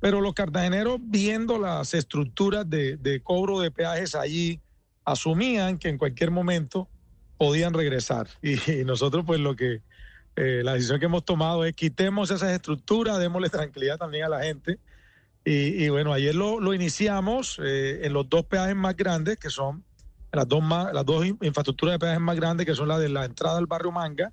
Pero 0.00 0.22
los 0.22 0.32
cartageneros, 0.32 0.98
viendo 0.98 1.58
las 1.58 1.92
estructuras 1.92 2.68
de, 2.70 2.96
de, 2.96 3.22
cobro 3.22 3.60
de 3.60 3.70
peajes 3.70 4.14
allí, 4.14 4.62
asumían 5.04 5.76
que 5.76 5.90
en 5.90 5.98
cualquier 5.98 6.30
momento 6.30 6.88
podían 7.40 7.72
regresar. 7.72 8.28
Y, 8.42 8.84
nosotros, 8.84 9.24
pues 9.26 9.40
lo 9.40 9.56
que, 9.56 9.80
eh, 10.36 10.60
la 10.62 10.74
decisión 10.74 11.00
que 11.00 11.06
hemos 11.06 11.24
tomado 11.24 11.64
es 11.64 11.72
quitemos 11.72 12.30
esas 12.30 12.52
estructuras, 12.52 13.18
démosle 13.18 13.48
tranquilidad 13.58 13.96
también 13.96 14.24
a 14.24 14.28
la 14.28 14.42
gente. 14.42 14.78
Y, 15.42 15.88
bueno, 15.88 16.12
ayer 16.12 16.34
lo, 16.34 16.60
lo 16.60 16.74
iniciamos 16.74 17.58
eh, 17.64 18.00
en 18.02 18.12
los 18.12 18.28
dos 18.28 18.44
peajes 18.44 18.76
más 18.76 18.94
grandes, 18.94 19.38
que 19.38 19.48
son 19.48 19.82
las 20.32 20.46
dos, 20.46 20.62
más, 20.62 20.92
las 20.92 21.06
dos 21.06 21.24
infraestructuras 21.24 21.94
de 21.94 21.98
peajes 21.98 22.20
más 22.20 22.36
grandes, 22.36 22.66
que 22.66 22.74
son 22.74 22.88
la 22.88 22.98
de 22.98 23.08
la 23.08 23.24
entrada 23.24 23.56
al 23.56 23.66
barrio 23.66 23.90
Manga 23.90 24.32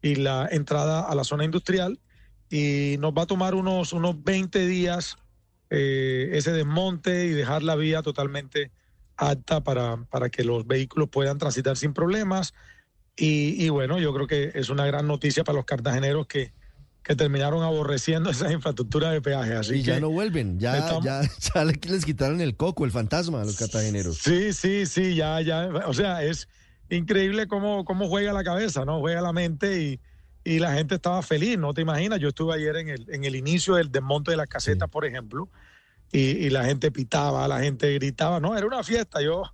y 0.00 0.14
la 0.14 0.48
entrada 0.50 1.02
a 1.02 1.14
la 1.14 1.24
zona 1.24 1.44
industrial 1.44 2.00
y 2.48 2.96
nos 3.00 3.12
va 3.12 3.22
a 3.22 3.26
tomar 3.26 3.54
unos, 3.54 3.92
unos 3.92 4.24
20 4.24 4.66
días 4.66 5.18
eh, 5.68 6.30
ese 6.32 6.52
desmonte 6.52 7.26
y 7.26 7.30
dejar 7.30 7.62
la 7.62 7.76
vía 7.76 8.00
totalmente 8.00 8.72
apta 9.20 9.62
para, 9.62 10.04
para 10.04 10.30
que 10.30 10.44
los 10.44 10.66
vehículos 10.66 11.08
puedan 11.08 11.38
transitar 11.38 11.76
sin 11.76 11.92
problemas. 11.92 12.54
Y, 13.16 13.64
y, 13.64 13.68
bueno, 13.68 13.98
yo 13.98 14.14
creo 14.14 14.26
que 14.26 14.52
es 14.54 14.70
una 14.70 14.86
gran 14.86 15.06
noticia 15.06 15.44
para 15.44 15.56
los 15.56 15.64
cartageneros 15.64 16.26
que, 16.26 16.52
que 17.02 17.14
terminaron 17.16 17.62
aborreciendo 17.62 18.30
esas 18.30 18.52
infraestructuras 18.52 19.12
de 19.12 19.20
peaje. 19.20 19.54
Así 19.54 19.76
y 19.76 19.82
ya 19.82 20.00
no 20.00 20.10
vuelven, 20.10 20.58
ya, 20.58 20.78
estamos... 20.78 21.04
ya, 21.04 21.22
ya, 21.54 21.64
les 21.64 22.04
quitaron 22.04 22.40
el 22.40 22.56
coco, 22.56 22.84
el 22.84 22.90
fantasma 22.90 23.42
a 23.42 23.44
los 23.44 23.56
cartageneros. 23.56 24.18
Sí, 24.18 24.52
sí, 24.52 24.86
sí, 24.86 25.14
ya, 25.14 25.40
ya. 25.40 25.68
O 25.86 25.94
sea, 25.94 26.22
es 26.22 26.48
increíble 26.88 27.46
cómo, 27.46 27.84
cómo 27.84 28.08
juega 28.08 28.32
la 28.32 28.44
cabeza, 28.44 28.84
¿no? 28.84 29.00
Juega 29.00 29.20
la 29.20 29.32
mente 29.32 29.82
y 29.82 30.00
y 30.44 30.58
la 30.58 30.72
gente 30.72 30.94
estaba 30.94 31.22
feliz, 31.22 31.58
no 31.58 31.74
te 31.74 31.82
imaginas. 31.82 32.18
Yo 32.18 32.28
estuve 32.28 32.54
ayer 32.54 32.76
en 32.76 32.88
el, 32.88 33.06
en 33.10 33.24
el 33.24 33.36
inicio 33.36 33.74
del 33.74 33.90
desmonte 33.90 34.30
de 34.30 34.36
la 34.36 34.46
caseta, 34.46 34.86
sí. 34.86 34.90
por 34.90 35.04
ejemplo, 35.04 35.48
y, 36.12 36.18
y, 36.20 36.50
la 36.50 36.64
gente 36.64 36.90
pitaba, 36.90 37.46
la 37.48 37.60
gente 37.60 37.92
gritaba, 37.94 38.40
no, 38.40 38.56
era 38.56 38.66
una 38.66 38.82
fiesta. 38.82 39.22
Yo, 39.22 39.44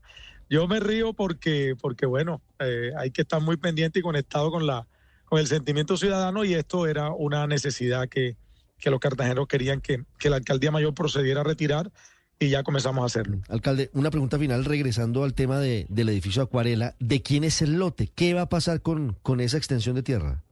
yo 0.49 0.67
me 0.69 0.81
río 0.81 1.12
porque, 1.12 1.74
porque 1.81 2.06
bueno, 2.06 2.40
eh, 2.58 2.92
hay 2.99 3.10
que 3.10 3.22
estar 3.22 3.40
muy 3.40 3.56
pendiente 3.56 3.99
y 3.99 4.03
conectado 4.03 4.51
con, 4.51 4.67
la, 4.67 4.87
con 5.24 5.39
el 5.39 5.47
sentimiento 5.47 5.97
ciudadano 5.97 6.44
y 6.44 6.55
esto 6.55 6.87
era 6.87 7.10
una 7.10 7.47
necesidad 7.47 8.08
que, 8.08 8.37
que 8.78 8.90
los 8.90 9.01
cartageneros 9.01 9.49
querían 9.49 9.81
que, 9.81 10.05
que 10.19 10.31
la 10.31 10.37
alcaldía 10.37 10.71
mayor 10.71 10.94
procediera 10.94 11.40
a 11.40 11.44
retirar 11.44 11.90
y 12.39 12.51
ya 12.51 12.62
comenzamos 12.62 13.03
a 13.03 13.06
hacerlo. 13.06 13.40
Alcalde, 13.49 13.90
una 13.94 14.10
pregunta 14.10 14.39
final 14.39 14.65
regresando 14.65 15.24
al 15.24 15.35
tema 15.35 15.58
de, 15.58 15.87
del 15.89 16.08
edificio 16.10 16.42
Acuarela. 16.42 16.94
¿De 16.99 17.22
quién 17.22 17.44
es 17.44 17.62
el 17.62 17.78
lote? 17.78 18.10
¿Qué 18.15 18.35
va 18.35 18.42
a 18.42 18.49
pasar 18.49 18.83
con, 18.83 19.17
con 19.22 19.40
esa 19.40 19.56
extensión 19.56 19.97
de 19.97 20.03
tierra? 20.03 20.44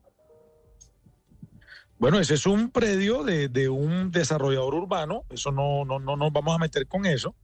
Bueno, 1.97 2.19
ese 2.19 2.33
es 2.33 2.45
un 2.45 2.71
predio 2.71 3.23
de, 3.23 3.47
de 3.47 3.69
un 3.69 4.11
desarrollador 4.11 4.75
urbano, 4.75 5.23
eso 5.29 5.51
no, 5.51 5.85
no, 5.85 5.99
no 5.99 6.17
nos 6.17 6.33
vamos 6.33 6.55
a 6.55 6.59
meter 6.59 6.87
con 6.87 7.05
eso. 7.05 7.35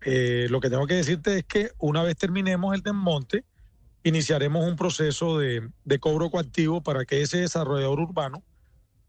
Eh, 0.00 0.46
lo 0.50 0.60
que 0.60 0.70
tengo 0.70 0.86
que 0.86 0.94
decirte 0.94 1.38
es 1.38 1.44
que 1.44 1.70
una 1.78 2.02
vez 2.02 2.16
terminemos 2.16 2.74
el 2.74 2.82
desmonte, 2.82 3.44
iniciaremos 4.02 4.66
un 4.66 4.76
proceso 4.76 5.38
de, 5.38 5.68
de 5.84 5.98
cobro 5.98 6.30
coactivo 6.30 6.82
para 6.82 7.04
que 7.04 7.22
ese 7.22 7.38
desarrollador 7.38 8.00
urbano 8.00 8.42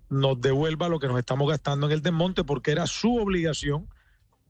nos 0.10 0.40
devuelva 0.40 0.90
lo 0.90 1.00
que 1.00 1.08
nos 1.08 1.19
estamos 1.19 1.50
gastando 1.50 1.88
en 1.88 1.94
el 1.94 2.01
desmonte, 2.01 2.44
porque 2.44 2.72
era 2.72 2.88
su 2.88 3.18
obligación 3.18 3.88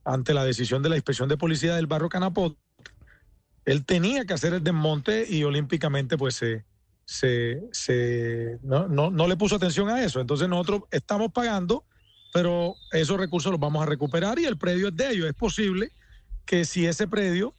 ante 0.04 0.34
la 0.34 0.44
decisión 0.44 0.84
de 0.84 0.90
la 0.90 0.96
inspección 0.96 1.30
de 1.30 1.38
policía 1.38 1.76
del 1.76 1.88
barrio 1.88 2.10
Canapot. 2.10 2.58
Él 3.66 3.86
tenía 3.86 4.26
que 4.26 4.34
hacer 4.34 4.54
el 4.54 4.64
desmonte 4.64 5.26
y 5.30 5.44
olímpicamente 5.44 6.18
pues 6.18 6.36
se... 6.36 6.66
se, 7.06 7.62
se 7.72 8.58
no, 8.64 8.88
no, 8.88 9.12
no, 9.12 9.28
le 9.28 9.38
puso 9.38 9.56
atención 9.56 9.90
a 9.90 10.04
eso. 10.04 10.20
Entonces 10.20 10.50
nosotros 10.50 10.84
estamos 10.92 11.32
pagando, 11.32 11.86
pero 12.34 12.76
esos 12.92 13.18
recursos 13.18 13.52
los 13.52 13.60
vamos 13.60 13.84
a 13.84 13.86
recuperar 13.86 14.40
y 14.40 14.46
el 14.46 14.58
predio 14.58 14.90
es 14.90 14.96
de 14.96 15.12
ellos. 15.12 15.28
Es 15.28 15.36
posible 15.36 15.92
que 16.46 16.66
si 16.66 16.86
ese 16.86 17.08
predio 17.08 17.54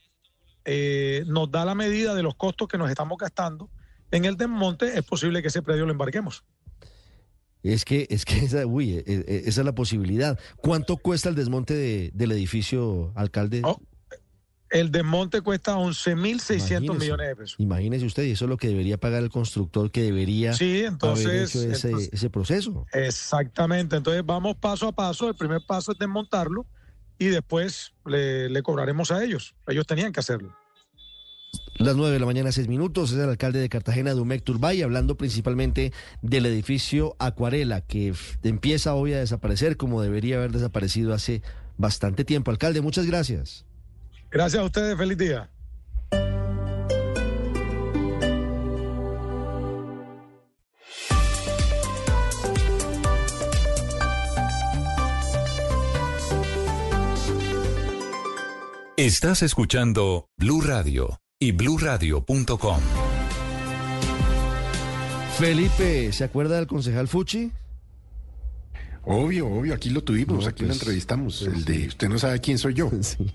eh, 0.65 1.23
nos 1.27 1.49
da 1.49 1.65
la 1.65 1.75
medida 1.75 2.13
de 2.13 2.23
los 2.23 2.35
costos 2.35 2.67
que 2.67 2.77
nos 2.77 2.89
estamos 2.89 3.17
gastando 3.17 3.69
en 4.11 4.25
el 4.25 4.37
desmonte, 4.37 4.97
es 4.97 5.03
posible 5.03 5.41
que 5.41 5.47
ese 5.47 5.61
predio 5.61 5.85
lo 5.85 5.91
embarquemos. 5.91 6.43
Es 7.63 7.83
que, 7.85 8.07
es 8.09 8.23
que 8.23 8.37
esa, 8.45 8.65
uy, 8.65 9.03
esa 9.05 9.61
es 9.61 9.65
la 9.65 9.75
posibilidad. 9.75 10.39
¿Cuánto 10.57 10.97
cuesta 10.97 11.29
el 11.29 11.35
desmonte 11.35 11.73
de, 11.73 12.11
del 12.13 12.31
edificio, 12.31 13.11
alcalde? 13.15 13.61
Oh, 13.63 13.81
el 14.69 14.91
desmonte 14.91 15.41
cuesta 15.41 15.75
11.600 15.75 16.99
millones 16.99 17.27
de 17.27 17.35
pesos. 17.35 17.55
Imagínese 17.59 18.05
usted, 18.05 18.23
y 18.23 18.31
eso 18.31 18.45
es 18.45 18.49
lo 18.49 18.57
que 18.57 18.67
debería 18.67 18.97
pagar 18.97 19.23
el 19.23 19.29
constructor 19.29 19.91
que 19.91 20.03
debería 20.03 20.53
sí, 20.53 20.83
entonces, 20.85 21.25
haber 21.25 21.43
hecho 21.43 21.59
ese, 21.59 21.87
entonces, 21.87 22.09
ese 22.13 22.29
proceso. 22.29 22.85
Exactamente, 22.93 23.95
entonces 23.95 24.25
vamos 24.25 24.55
paso 24.57 24.87
a 24.87 24.91
paso. 24.91 25.29
El 25.29 25.35
primer 25.35 25.61
paso 25.67 25.91
es 25.91 25.97
desmontarlo 25.97 26.65
y 27.17 27.27
después 27.27 27.93
le, 28.05 28.49
le 28.49 28.61
cobraremos 28.63 29.11
a 29.11 29.23
ellos. 29.23 29.55
Ellos 29.67 29.85
tenían 29.87 30.11
que 30.11 30.19
hacerlo. 30.19 30.55
Las 31.77 31.95
9 31.95 32.13
de 32.13 32.19
la 32.19 32.25
mañana, 32.25 32.51
6 32.51 32.67
minutos, 32.67 33.11
es 33.11 33.17
el 33.19 33.29
alcalde 33.29 33.59
de 33.59 33.69
Cartagena, 33.69 34.13
Dumec 34.13 34.43
Turbay, 34.43 34.81
hablando 34.81 35.15
principalmente 35.15 35.93
del 36.23 36.47
edificio 36.47 37.15
Acuarela, 37.19 37.81
que 37.81 38.15
empieza 38.41 38.95
hoy 38.95 39.13
a 39.13 39.19
desaparecer 39.19 39.77
como 39.77 40.01
debería 40.01 40.37
haber 40.37 40.51
desaparecido 40.51 41.13
hace 41.13 41.43
bastante 41.77 42.25
tiempo. 42.25 42.49
Alcalde, 42.49 42.81
muchas 42.81 43.05
gracias. 43.05 43.66
Gracias 44.29 44.61
a 44.61 44.65
ustedes, 44.65 44.97
feliz 44.97 45.17
día. 45.17 45.49
Estás 58.97 59.43
escuchando 59.43 60.27
Blue 60.37 60.59
Radio 60.61 61.19
y 61.39 61.51
bluradio.com. 61.51 62.81
Felipe, 65.37 66.11
¿se 66.11 66.23
acuerda 66.23 66.55
del 66.55 66.65
concejal 66.65 67.07
Fuchi? 67.07 67.51
Obvio, 69.09 69.47
obvio, 69.47 69.73
aquí 69.73 69.89
lo 69.89 70.03
tuvimos, 70.03 70.43
No, 70.43 70.49
aquí 70.49 70.63
lo 70.63 70.67
pues, 70.69 70.79
entrevistamos. 70.81 71.43
pues, 71.43 71.55
el 71.57 71.63
de 71.65 71.87
usted 71.87 72.09
no 72.09 72.19
sabe 72.19 72.39
quién 72.41 72.57
soy 72.57 72.73
yo. 72.73 72.91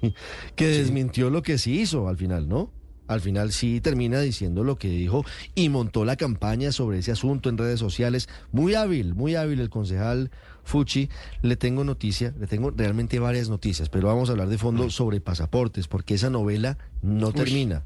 que 0.57 0.67
desmintió 0.67 1.31
lo 1.31 1.43
que 1.43 1.57
sí 1.59 1.81
hizo 1.81 2.09
al 2.09 2.17
final, 2.17 2.49
¿no? 2.49 2.71
Al 3.09 3.21
final 3.21 3.53
sí 3.53 3.81
termina 3.81 4.21
diciendo 4.21 4.65
lo 4.65 4.77
que 4.79 4.89
dijo 4.89 5.25
y 5.55 5.69
montó 5.69 6.05
la 6.05 6.17
campaña 6.17 6.73
sobre 6.73 6.99
ese 6.99 7.13
asunto 7.13 7.49
en 7.49 7.59
redes 7.59 7.81
sociales. 7.81 8.29
Muy 8.53 8.75
hábil, 8.75 9.15
muy 9.15 9.35
hábil 9.35 9.61
el 9.61 9.71
concejal 9.71 10.31
Fuchi. 10.63 11.11
Le 11.43 11.57
tengo 11.57 11.85
noticia, 11.85 12.33
le 12.39 12.47
tengo 12.47 12.71
realmente 12.71 13.19
varias 13.19 13.49
noticias, 13.49 13.89
pero 13.89 14.07
vamos 14.09 14.29
a 14.29 14.33
hablar 14.33 14.49
de 14.49 14.57
fondo 14.57 14.89
sobre 14.89 15.21
pasaportes, 15.21 15.89
porque 15.89 16.15
esa 16.15 16.31
novela 16.31 16.79
no 17.03 17.29
Uy. 17.29 17.33
termina. 17.35 17.85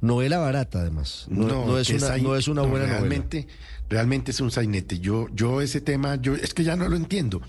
Novela 0.00 0.38
barata, 0.38 0.80
además. 0.80 1.26
No, 1.28 1.66
no 1.66 1.78
es, 1.78 1.90
una, 1.90 2.16
no 2.18 2.36
es 2.36 2.48
una 2.48 2.62
buena 2.62 2.86
realmente, 2.86 3.46
Realmente 3.88 4.30
es 4.30 4.40
un 4.40 4.52
sainete. 4.52 5.00
Yo, 5.00 5.26
yo 5.34 5.60
ese 5.60 5.80
tema, 5.80 6.14
yo 6.14 6.34
es 6.36 6.54
que 6.54 6.62
ya 6.62 6.76
no 6.76 6.88
lo 6.88 6.96
entiendo. 6.96 7.42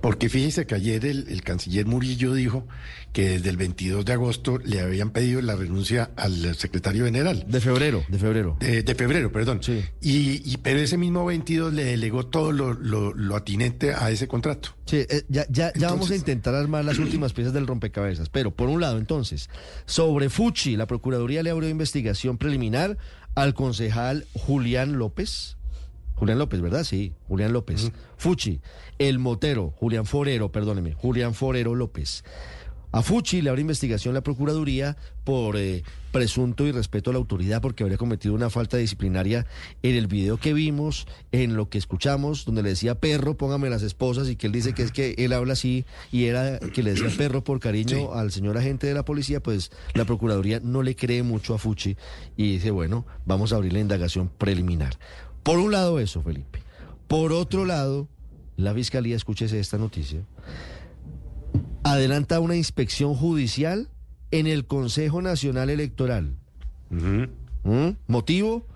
Porque 0.00 0.28
fíjese 0.28 0.66
que 0.66 0.74
ayer 0.74 1.04
el, 1.04 1.26
el 1.28 1.42
canciller 1.42 1.86
Murillo 1.86 2.32
dijo 2.34 2.66
que 3.12 3.30
desde 3.30 3.50
el 3.50 3.56
22 3.56 4.04
de 4.04 4.12
agosto 4.12 4.58
le 4.58 4.80
habían 4.80 5.10
pedido 5.10 5.42
la 5.42 5.56
renuncia 5.56 6.10
al 6.16 6.54
secretario 6.56 7.04
general. 7.04 7.44
De 7.48 7.60
febrero, 7.60 8.04
de 8.08 8.18
febrero. 8.18 8.56
De, 8.60 8.82
de 8.82 8.94
febrero, 8.94 9.32
perdón. 9.32 9.60
Y, 10.00 10.42
y- 10.52 10.56
pero 10.62 10.78
ese 10.80 10.96
mismo 10.96 11.24
22 11.24 11.72
le 11.74 11.84
delegó 11.84 12.26
todo 12.26 12.52
lo, 12.52 12.72
lo, 12.72 13.12
lo 13.12 13.36
atinente 13.36 13.92
a 13.94 14.10
ese 14.10 14.28
contrato. 14.28 14.70
Sí, 14.86 15.04
eh, 15.08 15.24
ya, 15.28 15.44
ya, 15.50 15.72
ya 15.74 15.88
vamos 15.90 16.10
a 16.10 16.16
intentar 16.16 16.54
armar 16.54 16.84
las 16.84 16.98
últimas 16.98 17.32
piezas 17.32 17.52
del 17.52 17.66
rompecabezas. 17.66 18.28
Pero, 18.28 18.52
por 18.52 18.68
un 18.68 18.80
lado, 18.80 18.98
entonces, 18.98 19.50
sobre 19.86 20.30
Fuchi, 20.30 20.76
la 20.76 20.86
Procuraduría 20.86 21.42
le 21.42 21.50
abrió 21.50 21.68
investigación 21.68 22.38
preliminar 22.38 22.96
al 23.34 23.54
concejal 23.54 24.26
Julián 24.34 24.98
López. 24.98 25.56
Julián 26.20 26.38
López, 26.38 26.60
¿verdad? 26.60 26.84
Sí, 26.84 27.14
Julián 27.28 27.54
López. 27.54 27.92
Fuchi, 28.18 28.60
el 28.98 29.18
motero, 29.18 29.72
Julián 29.78 30.04
Forero, 30.04 30.52
perdóneme, 30.52 30.92
Julián 30.92 31.32
Forero 31.32 31.74
López. 31.74 32.24
A 32.92 33.02
Fuchi 33.02 33.40
le 33.40 33.48
abre 33.48 33.62
investigación 33.62 34.12
la 34.12 34.20
Procuraduría 34.20 34.98
por 35.24 35.56
eh, 35.56 35.82
presunto 36.12 36.66
irrespeto 36.66 37.08
a 37.08 37.14
la 37.14 37.20
autoridad 37.20 37.62
porque 37.62 37.84
habría 37.84 37.96
cometido 37.96 38.34
una 38.34 38.50
falta 38.50 38.76
disciplinaria 38.76 39.46
en 39.82 39.94
el 39.94 40.08
video 40.08 40.36
que 40.36 40.52
vimos, 40.52 41.06
en 41.32 41.56
lo 41.56 41.70
que 41.70 41.78
escuchamos, 41.78 42.44
donde 42.44 42.64
le 42.64 42.70
decía 42.70 43.00
perro, 43.00 43.38
póngame 43.38 43.70
las 43.70 43.82
esposas, 43.82 44.28
y 44.28 44.36
que 44.36 44.48
él 44.48 44.52
dice 44.52 44.74
que 44.74 44.82
es 44.82 44.92
que 44.92 45.14
él 45.16 45.32
habla 45.32 45.54
así 45.54 45.86
y 46.12 46.24
era 46.24 46.58
que 46.58 46.82
le 46.82 46.90
decía 46.90 47.08
perro 47.16 47.42
por 47.44 47.60
cariño 47.60 48.12
al 48.12 48.30
señor 48.30 48.58
agente 48.58 48.86
de 48.88 48.92
la 48.94 49.06
policía, 49.06 49.40
pues 49.40 49.70
la 49.94 50.04
Procuraduría 50.04 50.60
no 50.62 50.82
le 50.82 50.96
cree 50.96 51.22
mucho 51.22 51.54
a 51.54 51.58
Fuchi 51.58 51.96
y 52.36 52.52
dice, 52.52 52.72
bueno, 52.72 53.06
vamos 53.24 53.54
a 53.54 53.56
abrir 53.56 53.72
la 53.72 53.80
indagación 53.80 54.28
preliminar. 54.36 54.98
Por 55.42 55.58
un 55.58 55.72
lado 55.72 55.98
eso, 56.00 56.22
Felipe. 56.22 56.62
Por 57.08 57.32
otro 57.32 57.64
lado, 57.64 58.08
la 58.56 58.74
Fiscalía, 58.74 59.16
escúchese 59.16 59.58
esta 59.58 59.78
noticia, 59.78 60.20
adelanta 61.82 62.40
una 62.40 62.56
inspección 62.56 63.14
judicial 63.14 63.88
en 64.30 64.46
el 64.46 64.66
Consejo 64.66 65.22
Nacional 65.22 65.70
Electoral. 65.70 66.36
¿Mm? 66.90 67.24
¿Motivo? 68.06 68.66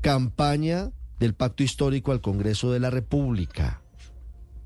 Campaña 0.00 0.90
del 1.18 1.34
pacto 1.34 1.62
histórico 1.62 2.12
al 2.12 2.20
Congreso 2.20 2.72
de 2.72 2.80
la 2.80 2.90
República. 2.90 3.80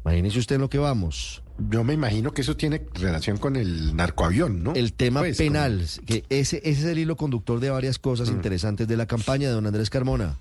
Imagínese 0.05 0.39
usted 0.39 0.57
en 0.57 0.63
lo 0.63 0.71
que 0.71 0.79
vamos. 0.79 1.43
Yo 1.71 1.85
me 1.85 1.93
imagino 1.93 2.33
que 2.33 2.41
eso 2.41 2.57
tiene 2.57 2.87
relación 2.95 3.37
con 3.37 3.57
el 3.57 3.95
narcoavión, 3.95 4.63
¿no? 4.63 4.73
El 4.75 4.95
tema 4.95 5.21
Pues, 5.21 5.37
penal, 5.37 5.87
que 6.07 6.25
ese, 6.31 6.57
ese 6.65 6.69
es 6.69 6.85
el 6.85 6.99
hilo 6.99 7.17
conductor 7.17 7.61
de 7.61 7.69
varias 7.69 7.99
cosas 7.99 8.31
interesantes 8.31 8.89
de 8.89 8.97
la 8.97 9.07
campaña 9.07 9.49
de 9.49 9.55
don 9.55 9.67
Andrés 9.67 9.91
Carmona. 9.91 10.39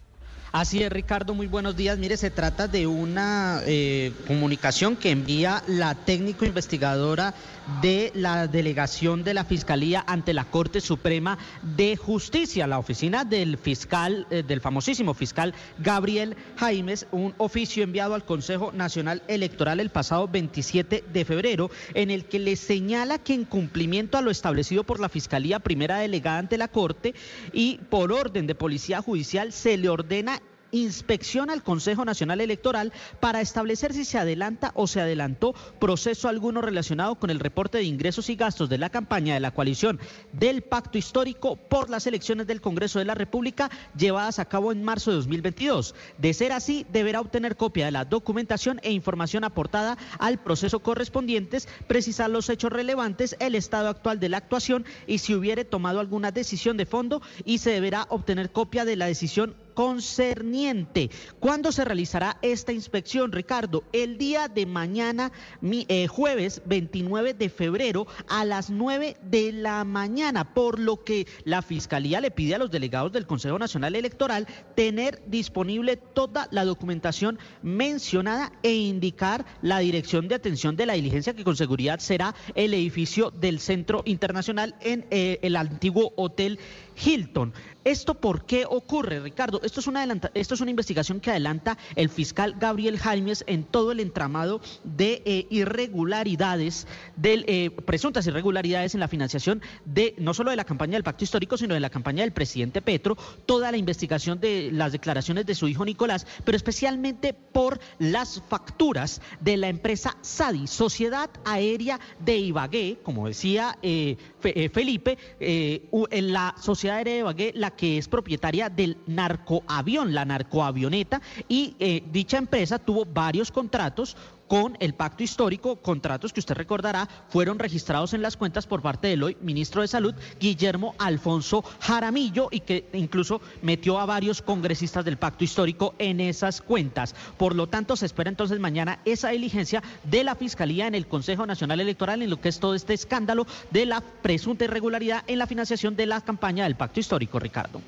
Así 0.51 0.81
es, 0.81 0.91
Ricardo, 0.91 1.35
muy 1.35 1.45
buenos 1.45 1.75
días. 1.75 1.99
Mire, 1.99 2.17
se 2.17 2.31
trata 2.31 2.67
de 2.67 2.87
una 2.87 3.61
eh, 3.67 4.11
comunicación 4.25 4.95
que 4.95 5.11
envía 5.11 5.61
la 5.67 5.93
técnico 5.93 6.43
investigadora 6.43 7.35
de 7.81 8.11
la 8.13 8.47
delegación 8.47 9.23
de 9.23 9.33
la 9.33 9.45
Fiscalía 9.45 10.03
ante 10.07 10.33
la 10.33 10.45
Corte 10.45 10.81
Suprema 10.81 11.37
de 11.61 11.95
Justicia, 11.95 12.67
la 12.67 12.79
oficina 12.79 13.23
del 13.23 13.57
fiscal, 13.57 14.27
eh, 14.29 14.43
del 14.43 14.61
famosísimo 14.61 15.13
fiscal 15.13 15.53
Gabriel 15.77 16.35
Jaimes, 16.57 17.07
un 17.11 17.33
oficio 17.37 17.83
enviado 17.83 18.15
al 18.15 18.25
Consejo 18.25 18.71
Nacional 18.71 19.23
Electoral 19.27 19.79
el 19.79 19.89
pasado 19.89 20.27
27 20.27 21.03
de 21.11 21.25
febrero, 21.25 21.69
en 21.93 22.11
el 22.11 22.25
que 22.25 22.39
le 22.39 22.55
señala 22.55 23.17
que 23.17 23.33
en 23.33 23.45
cumplimiento 23.45 24.17
a 24.17 24.21
lo 24.21 24.31
establecido 24.31 24.83
por 24.83 24.99
la 24.99 25.09
Fiscalía 25.09 25.59
Primera 25.59 25.99
Delegada 25.99 26.39
ante 26.39 26.57
la 26.57 26.67
Corte 26.67 27.13
y 27.53 27.77
por 27.89 28.11
orden 28.11 28.47
de 28.47 28.55
Policía 28.55 29.01
Judicial 29.01 29.53
se 29.53 29.77
le 29.77 29.89
ordena 29.89 30.41
inspección 30.71 31.49
al 31.49 31.63
Consejo 31.63 32.05
Nacional 32.05 32.41
Electoral 32.41 32.93
para 33.19 33.41
establecer 33.41 33.93
si 33.93 34.05
se 34.05 34.17
adelanta 34.17 34.71
o 34.75 34.87
se 34.87 35.01
adelantó 35.01 35.53
proceso 35.79 36.27
alguno 36.27 36.61
relacionado 36.61 37.15
con 37.15 37.29
el 37.29 37.39
reporte 37.39 37.77
de 37.77 37.83
ingresos 37.83 38.29
y 38.29 38.35
gastos 38.35 38.69
de 38.69 38.77
la 38.77 38.89
campaña 38.89 39.33
de 39.33 39.39
la 39.39 39.51
coalición 39.51 39.99
del 40.33 40.61
pacto 40.61 40.97
histórico 40.97 41.55
por 41.55 41.89
las 41.89 42.07
elecciones 42.07 42.47
del 42.47 42.61
Congreso 42.61 42.99
de 42.99 43.05
la 43.05 43.15
República 43.15 43.69
llevadas 43.97 44.39
a 44.39 44.45
cabo 44.45 44.71
en 44.71 44.83
marzo 44.83 45.11
de 45.11 45.17
2022. 45.17 45.95
De 46.17 46.33
ser 46.33 46.51
así, 46.51 46.85
deberá 46.91 47.21
obtener 47.21 47.55
copia 47.55 47.85
de 47.85 47.91
la 47.91 48.05
documentación 48.05 48.79
e 48.83 48.91
información 48.91 49.43
aportada 49.43 49.97
al 50.19 50.39
proceso 50.39 50.79
correspondientes, 50.79 51.67
precisar 51.87 52.29
los 52.29 52.49
hechos 52.49 52.71
relevantes, 52.71 53.35
el 53.39 53.55
estado 53.55 53.89
actual 53.89 54.19
de 54.19 54.29
la 54.29 54.37
actuación 54.37 54.85
y 55.07 55.19
si 55.19 55.33
hubiere 55.33 55.65
tomado 55.65 55.99
alguna 55.99 56.31
decisión 56.31 56.77
de 56.77 56.85
fondo 56.85 57.21
y 57.45 57.59
se 57.59 57.71
deberá 57.71 58.05
obtener 58.09 58.51
copia 58.51 58.85
de 58.85 58.95
la 58.95 59.05
decisión 59.05 59.55
concerniente. 59.79 61.09
¿Cuándo 61.39 61.71
se 61.71 61.85
realizará 61.85 62.37
esta 62.41 62.73
inspección, 62.73 63.31
Ricardo? 63.31 63.85
El 63.93 64.17
día 64.17 64.49
de 64.49 64.65
mañana, 64.65 65.31
mi- 65.61 65.85
eh, 65.87 66.07
jueves 66.07 66.61
29 66.65 67.33
de 67.33 67.47
febrero 67.47 68.05
a 68.27 68.43
las 68.43 68.69
9 68.69 69.15
de 69.23 69.53
la 69.53 69.85
mañana, 69.85 70.53
por 70.53 70.79
lo 70.79 71.05
que 71.05 71.27
la 71.45 71.61
Fiscalía 71.61 72.19
le 72.19 72.29
pide 72.29 72.55
a 72.55 72.57
los 72.57 72.71
delegados 72.71 73.13
del 73.13 73.25
Consejo 73.25 73.57
Nacional 73.57 73.95
Electoral 73.95 74.47
tener 74.75 75.21
disponible 75.27 75.95
toda 75.95 76.49
la 76.51 76.65
documentación 76.65 77.39
mencionada 77.61 78.51
e 78.63 78.73
indicar 78.73 79.45
la 79.61 79.79
dirección 79.79 80.27
de 80.27 80.35
atención 80.35 80.75
de 80.75 80.87
la 80.87 80.93
diligencia 80.95 81.33
que 81.33 81.45
con 81.45 81.55
seguridad 81.55 81.99
será 81.99 82.35
el 82.53 82.73
edificio 82.73 83.31
del 83.31 83.61
Centro 83.61 84.01
Internacional 84.03 84.75
en 84.81 85.05
eh, 85.09 85.39
el 85.41 85.55
antiguo 85.55 86.11
Hotel 86.17 86.59
Hilton. 87.03 87.53
¿Esto 87.85 88.13
por 88.13 88.45
qué 88.45 88.65
ocurre, 88.69 89.19
Ricardo? 89.21 89.61
Esto 89.63 89.79
es, 89.79 89.87
una 89.87 90.03
esto 90.33 90.53
es 90.53 90.61
una 90.61 90.69
investigación 90.69 91.21
que 91.21 91.31
adelanta 91.31 91.77
el 91.95 92.09
fiscal 92.09 92.55
Gabriel 92.59 92.99
Jaimes 92.99 93.43
en 93.47 93.63
todo 93.63 93.93
el 93.93 94.01
entramado 94.01 94.59
de 94.83 95.23
eh, 95.25 95.47
irregularidades, 95.49 96.87
del, 97.15 97.45
eh, 97.47 97.71
presuntas 97.71 98.27
irregularidades 98.27 98.93
en 98.93 98.99
la 98.99 99.07
financiación 99.07 99.61
de 99.85 100.13
no 100.17 100.33
solo 100.33 100.49
de 100.51 100.57
la 100.57 100.65
campaña 100.65 100.93
del 100.93 101.03
Pacto 101.03 101.23
Histórico, 101.23 101.57
sino 101.57 101.73
de 101.73 101.79
la 101.79 101.89
campaña 101.89 102.23
del 102.23 102.33
presidente 102.33 102.81
Petro, 102.81 103.17
toda 103.45 103.71
la 103.71 103.77
investigación 103.77 104.39
de 104.39 104.71
las 104.73 104.91
declaraciones 104.91 105.45
de 105.45 105.55
su 105.55 105.67
hijo 105.67 105.85
Nicolás, 105.85 106.27
pero 106.43 106.55
especialmente 106.57 107.33
por 107.33 107.79
las 107.97 108.43
facturas 108.49 109.21
de 109.39 109.57
la 109.57 109.69
empresa 109.69 110.17
SADI, 110.21 110.67
Sociedad 110.67 111.29
Aérea 111.45 111.99
de 112.19 112.37
Ibagué, 112.37 112.99
como 113.03 113.27
decía 113.27 113.77
eh, 113.81 114.17
Fe- 114.39 114.69
Felipe, 114.69 115.17
en 115.39 116.33
la 116.33 116.55
Sociedad 116.61 116.88
De 116.89 117.51
la 117.53 117.69
que 117.69 117.99
es 117.99 118.07
propietaria 118.07 118.67
del 118.67 118.97
narcoavión, 119.05 120.11
la 120.13 120.25
narcoavioneta, 120.25 121.21
y 121.47 121.75
eh, 121.79 122.03
dicha 122.11 122.37
empresa 122.37 122.79
tuvo 122.79 123.05
varios 123.05 123.51
contratos 123.51 124.17
con 124.49 124.75
el 124.81 124.95
pacto 124.95 125.23
histórico, 125.23 125.77
contratos 125.77 126.33
que 126.33 126.41
usted 126.41 126.55
recordará 126.55 127.07
fueron 127.29 127.59
registrados 127.59 128.13
en 128.13 128.23
las 128.23 128.35
cuentas 128.35 128.65
por 128.65 128.81
parte 128.81 129.07
del 129.07 129.23
hoy 129.23 129.37
ministro 129.41 129.81
de 129.81 129.87
Salud, 129.87 130.15
Guillermo 130.39 130.95
Alfonso 130.97 131.63
Jaramillo, 131.79 132.49
y 132.51 132.61
que 132.61 132.89
incluso 132.93 133.41
metió 133.61 133.99
a 133.99 134.07
varios 134.07 134.41
congresistas 134.41 135.05
del 135.05 135.17
pacto 135.17 135.43
histórico 135.43 135.93
en 135.99 136.19
esas 136.19 136.61
cuentas. 136.61 137.13
Por 137.37 137.55
lo 137.55 137.67
tanto, 137.67 137.95
se 137.95 138.07
espera 138.07 138.29
entonces 138.29 138.59
mañana 138.59 138.99
esa 139.05 139.29
diligencia 139.29 139.83
de 140.03 140.23
la 140.23 140.33
Fiscalía 140.35 140.87
en 140.87 140.95
el 140.95 141.07
Consejo 141.07 141.45
Nacional 141.45 141.79
Electoral 141.79 142.23
en 142.23 142.31
lo 142.31 142.41
que 142.41 142.49
es 142.49 142.59
todo 142.59 142.73
este 142.73 142.95
escándalo 142.95 143.45
de 143.69 143.85
la 143.85 144.01
presunta 144.01 144.65
irregularidad 144.65 145.23
en 145.27 145.37
la 145.37 145.47
financiación 145.47 145.95
de 145.95 146.07
la 146.07 146.21
campaña 146.21 146.63
del 146.63 146.75
pacto 146.75 146.99
histórico, 146.99 147.37
Ricardo. 147.37 147.81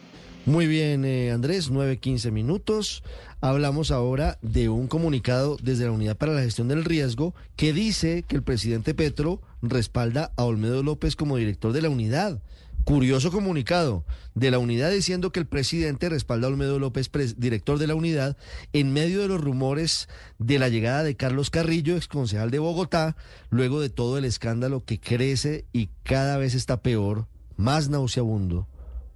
Muy 0.47 0.65
bien, 0.65 1.05
eh, 1.05 1.29
Andrés, 1.29 1.71
9.15 1.71 2.31
minutos. 2.31 3.03
Hablamos 3.41 3.91
ahora 3.91 4.39
de 4.41 4.69
un 4.69 4.87
comunicado 4.87 5.55
desde 5.61 5.85
la 5.85 5.91
Unidad 5.91 6.17
para 6.17 6.33
la 6.33 6.41
Gestión 6.41 6.67
del 6.67 6.83
Riesgo 6.83 7.35
que 7.55 7.73
dice 7.73 8.23
que 8.27 8.37
el 8.37 8.41
presidente 8.41 8.95
Petro 8.95 9.39
respalda 9.61 10.31
a 10.37 10.43
Olmedo 10.45 10.81
López 10.81 11.15
como 11.15 11.37
director 11.37 11.73
de 11.73 11.83
la 11.83 11.89
unidad. 11.89 12.41
Curioso 12.85 13.31
comunicado 13.31 14.03
de 14.33 14.49
la 14.49 14.57
unidad 14.57 14.89
diciendo 14.89 15.31
que 15.31 15.39
el 15.39 15.45
presidente 15.45 16.09
respalda 16.09 16.47
a 16.47 16.49
Olmedo 16.49 16.79
López, 16.79 17.11
director 17.37 17.77
de 17.77 17.85
la 17.85 17.93
unidad, 17.93 18.35
en 18.73 18.93
medio 18.93 19.21
de 19.21 19.27
los 19.27 19.39
rumores 19.39 20.09
de 20.39 20.57
la 20.57 20.69
llegada 20.69 21.03
de 21.03 21.15
Carlos 21.15 21.51
Carrillo, 21.51 21.95
exconcejal 21.97 22.49
de 22.49 22.57
Bogotá, 22.57 23.15
luego 23.51 23.79
de 23.79 23.89
todo 23.89 24.17
el 24.17 24.25
escándalo 24.25 24.83
que 24.83 24.99
crece 24.99 25.65
y 25.71 25.89
cada 26.01 26.37
vez 26.37 26.55
está 26.55 26.81
peor, 26.81 27.27
más 27.57 27.89
nauseabundo 27.89 28.67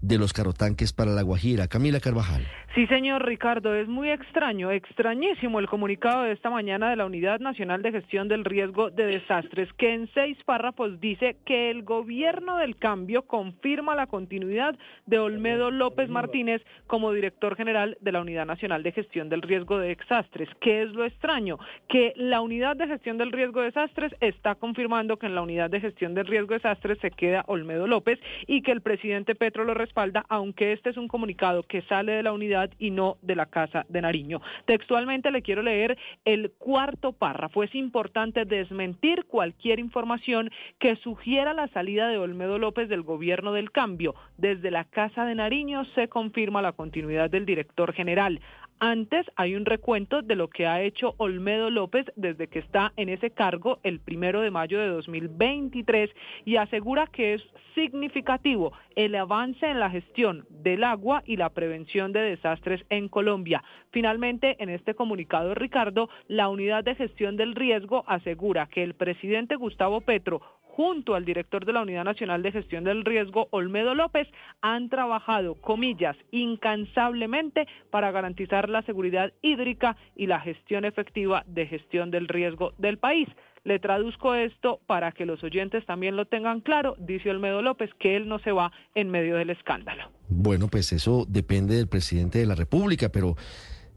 de 0.01 0.17
los 0.17 0.33
carotanques 0.33 0.93
para 0.93 1.11
la 1.11 1.21
Guajira. 1.21 1.67
Camila 1.67 1.99
Carvajal. 1.99 2.47
Sí, 2.75 2.87
señor 2.87 3.25
Ricardo, 3.25 3.73
es 3.73 3.87
muy 3.87 4.09
extraño, 4.09 4.69
extrañísimo 4.69 5.61
el 5.61 5.69
comunicado 5.69 6.23
de 6.23 6.33
esta 6.33 6.49
mañana 6.49 6.89
de 6.89 6.97
la 6.97 7.05
Unidad 7.05 7.39
Nacional 7.39 7.81
de 7.81 7.93
Gestión 7.93 8.27
del 8.27 8.43
Riesgo 8.43 8.89
de 8.89 9.05
Desastres, 9.05 9.71
que 9.77 9.93
en 9.93 10.09
seis 10.13 10.37
párrafos 10.43 10.99
dice 10.99 11.37
que 11.45 11.71
el 11.71 11.83
gobierno 11.83 12.57
del 12.57 12.75
cambio 12.75 13.21
confirma 13.21 13.95
la 13.95 14.07
continuidad 14.07 14.75
de 15.05 15.19
Olmedo 15.19 15.71
López 15.71 16.09
Martínez 16.09 16.61
como 16.85 17.13
director 17.13 17.55
general 17.55 17.97
de 18.01 18.11
la 18.11 18.19
Unidad 18.19 18.45
Nacional 18.45 18.83
de 18.83 18.91
Gestión 18.91 19.29
del 19.29 19.41
Riesgo 19.41 19.77
de 19.77 19.95
Desastres. 19.95 20.49
¿Qué 20.59 20.81
es 20.81 20.89
lo 20.89 21.05
extraño? 21.05 21.57
Que 21.87 22.11
la 22.17 22.41
Unidad 22.41 22.75
de 22.75 22.87
Gestión 22.87 23.17
del 23.17 23.31
Riesgo 23.31 23.61
de 23.61 23.67
Desastres 23.67 24.13
está 24.19 24.55
confirmando 24.55 25.15
que 25.15 25.27
en 25.27 25.35
la 25.35 25.43
Unidad 25.43 25.69
de 25.69 25.79
Gestión 25.79 26.13
del 26.13 26.27
Riesgo 26.27 26.49
de 26.49 26.55
Desastres 26.55 26.99
se 26.99 27.11
queda 27.11 27.45
Olmedo 27.47 27.87
López 27.87 28.19
y 28.47 28.63
que 28.63 28.73
el 28.73 28.81
presidente 28.81 29.33
Petro 29.33 29.63
lo 29.63 29.75
respalda, 29.75 30.25
aunque 30.27 30.73
este 30.73 30.89
es 30.89 30.97
un 30.97 31.07
comunicado 31.07 31.63
que 31.63 31.81
sale 31.83 32.11
de 32.11 32.23
la 32.23 32.33
unidad 32.33 32.64
y 32.79 32.91
no 32.91 33.17
de 33.21 33.35
la 33.35 33.47
Casa 33.47 33.85
de 33.89 34.01
Nariño. 34.01 34.41
Textualmente 34.65 35.31
le 35.31 35.41
quiero 35.41 35.61
leer 35.61 35.97
el 36.25 36.51
cuarto 36.51 37.13
párrafo. 37.13 37.63
Es 37.63 37.73
importante 37.75 38.45
desmentir 38.45 39.25
cualquier 39.25 39.79
información 39.79 40.51
que 40.79 40.95
sugiera 40.97 41.53
la 41.53 41.67
salida 41.69 42.07
de 42.07 42.17
Olmedo 42.17 42.57
López 42.57 42.89
del 42.89 43.01
gobierno 43.01 43.53
del 43.53 43.71
cambio. 43.71 44.15
Desde 44.37 44.71
la 44.71 44.85
Casa 44.85 45.25
de 45.25 45.35
Nariño 45.35 45.85
se 45.95 46.07
confirma 46.07 46.61
la 46.61 46.73
continuidad 46.73 47.29
del 47.29 47.45
director 47.45 47.93
general. 47.93 48.39
Antes 48.79 49.25
hay 49.37 49.55
un 49.55 49.65
recuento 49.65 50.21
de 50.21 50.35
lo 50.35 50.49
que 50.49 50.67
ha 50.67 50.81
hecho 50.81 51.15
Olmedo 51.17 51.69
López 51.69 52.05
desde 52.17 52.47
que 52.47 52.59
está 52.59 52.91
en 52.97 53.07
ese 53.07 53.31
cargo 53.31 53.79
el 53.83 54.01
primero 54.01 54.41
de 54.41 54.51
mayo 54.51 54.79
de 54.79 54.87
2023 54.87 56.09
y 56.43 56.57
asegura 56.57 57.07
que 57.07 57.35
es 57.35 57.43
significativo 57.73 58.73
el 58.97 59.15
avance 59.15 59.65
en 59.65 59.79
la 59.79 59.89
gestión 59.89 60.45
del 60.49 60.83
agua 60.83 61.23
y 61.25 61.37
la 61.37 61.51
prevención 61.51 62.11
de 62.11 62.19
desastres 62.19 62.83
en 62.89 63.07
Colombia. 63.07 63.63
Finalmente, 63.91 64.61
en 64.61 64.69
este 64.69 64.93
comunicado, 64.93 65.55
Ricardo, 65.55 66.09
la 66.27 66.49
unidad 66.49 66.83
de 66.83 66.95
gestión 66.95 67.37
del 67.37 67.55
riesgo 67.55 68.03
asegura 68.07 68.67
que 68.67 68.83
el 68.83 68.93
presidente 68.93 69.55
Gustavo 69.55 70.01
Petro 70.01 70.41
junto 70.75 71.15
al 71.15 71.23
director 71.23 71.65
de 71.65 71.71
la 71.71 71.83
Unidad 71.83 72.03
Nacional 72.03 72.43
de 72.43 72.51
Gestión 72.51 72.83
del 72.83 73.05
Riesgo, 73.05 73.47
Olmedo 73.51 73.95
López, 73.95 74.27
han 74.61 74.89
trabajado, 74.89 75.55
comillas, 75.55 76.17
incansablemente 76.31 77.65
para 77.91 78.11
garantizar 78.11 78.67
la 78.67 78.81
seguridad 78.81 79.31
hídrica 79.41 79.95
y 80.17 80.27
la 80.27 80.41
gestión 80.41 80.83
efectiva 80.83 81.45
de 81.47 81.67
gestión 81.67 82.11
del 82.11 82.27
riesgo 82.27 82.73
del 82.77 82.97
país. 82.97 83.29
Le 83.63 83.79
traduzco 83.79 84.35
esto 84.35 84.81
para 84.85 85.13
que 85.13 85.25
los 85.25 85.41
oyentes 85.45 85.85
también 85.85 86.17
lo 86.17 86.25
tengan 86.25 86.59
claro, 86.59 86.95
dice 86.99 87.29
Olmedo 87.29 87.61
López, 87.61 87.89
que 87.97 88.17
él 88.17 88.27
no 88.27 88.39
se 88.39 88.51
va 88.51 88.73
en 88.95 89.09
medio 89.09 89.37
del 89.37 89.51
escándalo. 89.51 90.11
Bueno, 90.27 90.67
pues 90.67 90.91
eso 90.91 91.25
depende 91.27 91.75
del 91.75 91.87
presidente 91.87 92.39
de 92.39 92.47
la 92.47 92.55
República, 92.55 93.09
pero 93.09 93.35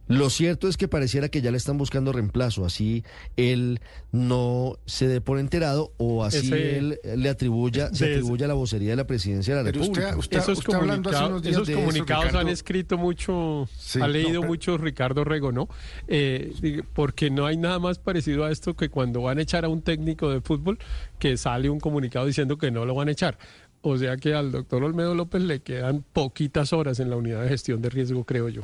lo 0.09 0.31
cierto 0.31 0.69
es 0.69 0.77
que 0.77 0.89
pareciera 0.89 1.29
que 1.29 1.41
ya 1.43 1.51
le 1.51 1.57
están 1.57 1.79
buscando 1.79 2.13
reemplazo, 2.13 2.65
así 2.65 3.05
él 3.37 3.81
no 4.11 4.79
se 4.87 5.07
dé 5.07 5.21
por 5.21 5.39
enterado 5.39 5.93
o 5.99 6.25
así 6.25 6.53
él 6.53 6.99
le 7.05 7.29
atribuya, 7.29 7.93
se 7.93 8.07
atribuya 8.07 8.49
la 8.49 8.55
vocería 8.55 8.91
de 8.91 8.97
la 8.97 9.07
presidencia 9.07 9.55
de 9.55 9.63
la 9.63 9.71
República. 9.71 10.17
esos, 10.31 10.63
comunicados 10.63 12.35
han 12.35 12.49
escrito 12.49 12.97
mucho, 12.97 13.69
ha 14.01 14.09
leído 14.09 14.43
mucho 14.43 14.79
Ricardo 14.79 15.25
Rego, 15.25 15.53
¿no? 15.53 15.69
Eh, 16.07 16.83
porque 16.95 17.31
no 17.31 17.47
hay 17.47 17.57
nada 17.57 17.79
más 17.79 17.99
parecido 17.99 18.45
a 18.45 18.51
esto 18.51 18.75
que 18.75 18.89
cuando 18.89 19.23
van 19.23 19.39
a 19.39 19.43
echar 19.43 19.65
a 19.65 19.69
un 19.69 19.83
técnico 19.83 20.31
de 20.31 20.41
fútbol 20.41 20.79
que 21.19 21.37
sale 21.37 21.69
un 21.71 21.81
comunicado 21.81 22.27
diciendo 22.27 22.57
que 22.57 22.71
no 22.71 22.85
lo 22.85 22.95
van 22.95 23.09
a 23.09 23.13
echar. 23.13 23.39
O 23.81 23.97
sea 23.97 24.17
que 24.17 24.35
al 24.35 24.51
doctor 24.51 24.83
Olmedo 24.83 25.15
López 25.15 25.43
le 25.43 25.61
quedan 25.61 26.05
poquitas 26.13 26.73
horas 26.73 26.99
en 26.99 27.11
la 27.11 27.17
unidad 27.17 27.43
de 27.43 27.49
gestión 27.49 27.81
de 27.81 27.91
riesgo, 27.91 28.25
creo 28.25 28.49
yo. 28.49 28.63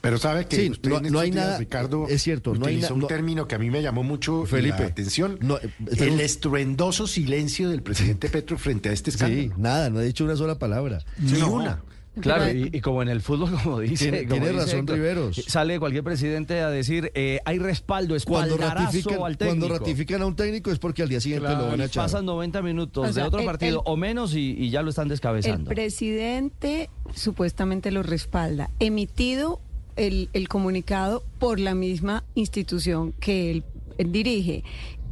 Pero 0.00 0.18
sabe 0.18 0.46
que 0.46 0.70
usted 0.70 0.90
no, 1.10 1.18
hay 1.18 1.30
nada, 1.30 1.58
Ricardo, 1.58 2.06
es 2.08 2.22
cierto, 2.22 2.54
no 2.54 2.66
hay 2.66 2.82
un 2.84 3.06
término 3.06 3.46
que 3.46 3.54
a 3.54 3.58
mí 3.58 3.70
me 3.70 3.82
llamó 3.82 4.02
mucho 4.02 4.46
Felipe, 4.46 4.80
la 4.80 4.86
atención, 4.86 5.38
eh, 5.62 5.70
el 5.98 6.20
estruendoso 6.20 7.06
silencio 7.06 7.68
del 7.68 7.82
presidente 7.82 8.28
Petro 8.28 8.58
frente 8.58 8.88
a 8.88 8.92
este 8.92 9.10
escándalo. 9.10 9.42
Sí, 9.42 9.50
nada, 9.56 9.90
no 9.90 9.98
ha 9.98 10.02
dicho 10.02 10.24
una 10.24 10.36
sola 10.36 10.58
palabra. 10.58 11.04
Ni 11.18 11.42
una. 11.42 11.82
Claro, 12.20 12.50
y, 12.50 12.80
como 12.80 13.02
en 13.02 13.08
el 13.08 13.20
fútbol, 13.20 13.50
como 13.62 13.80
dice. 13.80 14.26
Tiene, 14.26 14.52
razón 14.52 14.86
Riveros. 14.86 15.36
Sale 15.46 15.78
cualquier 15.78 16.02
presidente 16.02 16.60
a 16.60 16.70
decir, 16.70 17.12
eh, 17.14 17.40
hay 17.44 17.58
respaldo, 17.58 18.16
cuando 18.26 18.56
ratifican, 18.56 19.22
al 19.22 19.36
técnico. 19.36 19.66
Cuando 19.66 19.78
ratifican 19.78 20.22
a 20.22 20.26
un 20.26 20.36
técnico 20.36 20.70
es 20.70 20.78
porque 20.78 21.02
al 21.02 21.08
día 21.08 21.20
siguiente 21.20 21.48
lo 21.48 21.68
van 21.68 21.80
a 21.80 21.84
echar. 21.84 22.04
Pasan 22.04 22.26
90 22.26 22.62
minutos 22.62 23.14
de 23.14 23.22
otro 23.22 23.44
partido 23.44 23.82
o 23.84 23.96
menos 23.96 24.34
y, 24.34 24.70
ya 24.70 24.82
lo 24.82 24.90
están 24.90 25.08
descabezando. 25.08 25.70
El 25.70 25.74
presidente 25.74 26.90
supuestamente 27.14 27.90
lo 27.90 28.02
respalda. 28.02 28.70
Emitido 28.78 29.60
el, 30.00 30.30
el 30.32 30.48
comunicado 30.48 31.22
por 31.38 31.60
la 31.60 31.74
misma 31.74 32.24
institución 32.34 33.12
que 33.20 33.50
él, 33.50 33.64
dirige. 33.98 34.64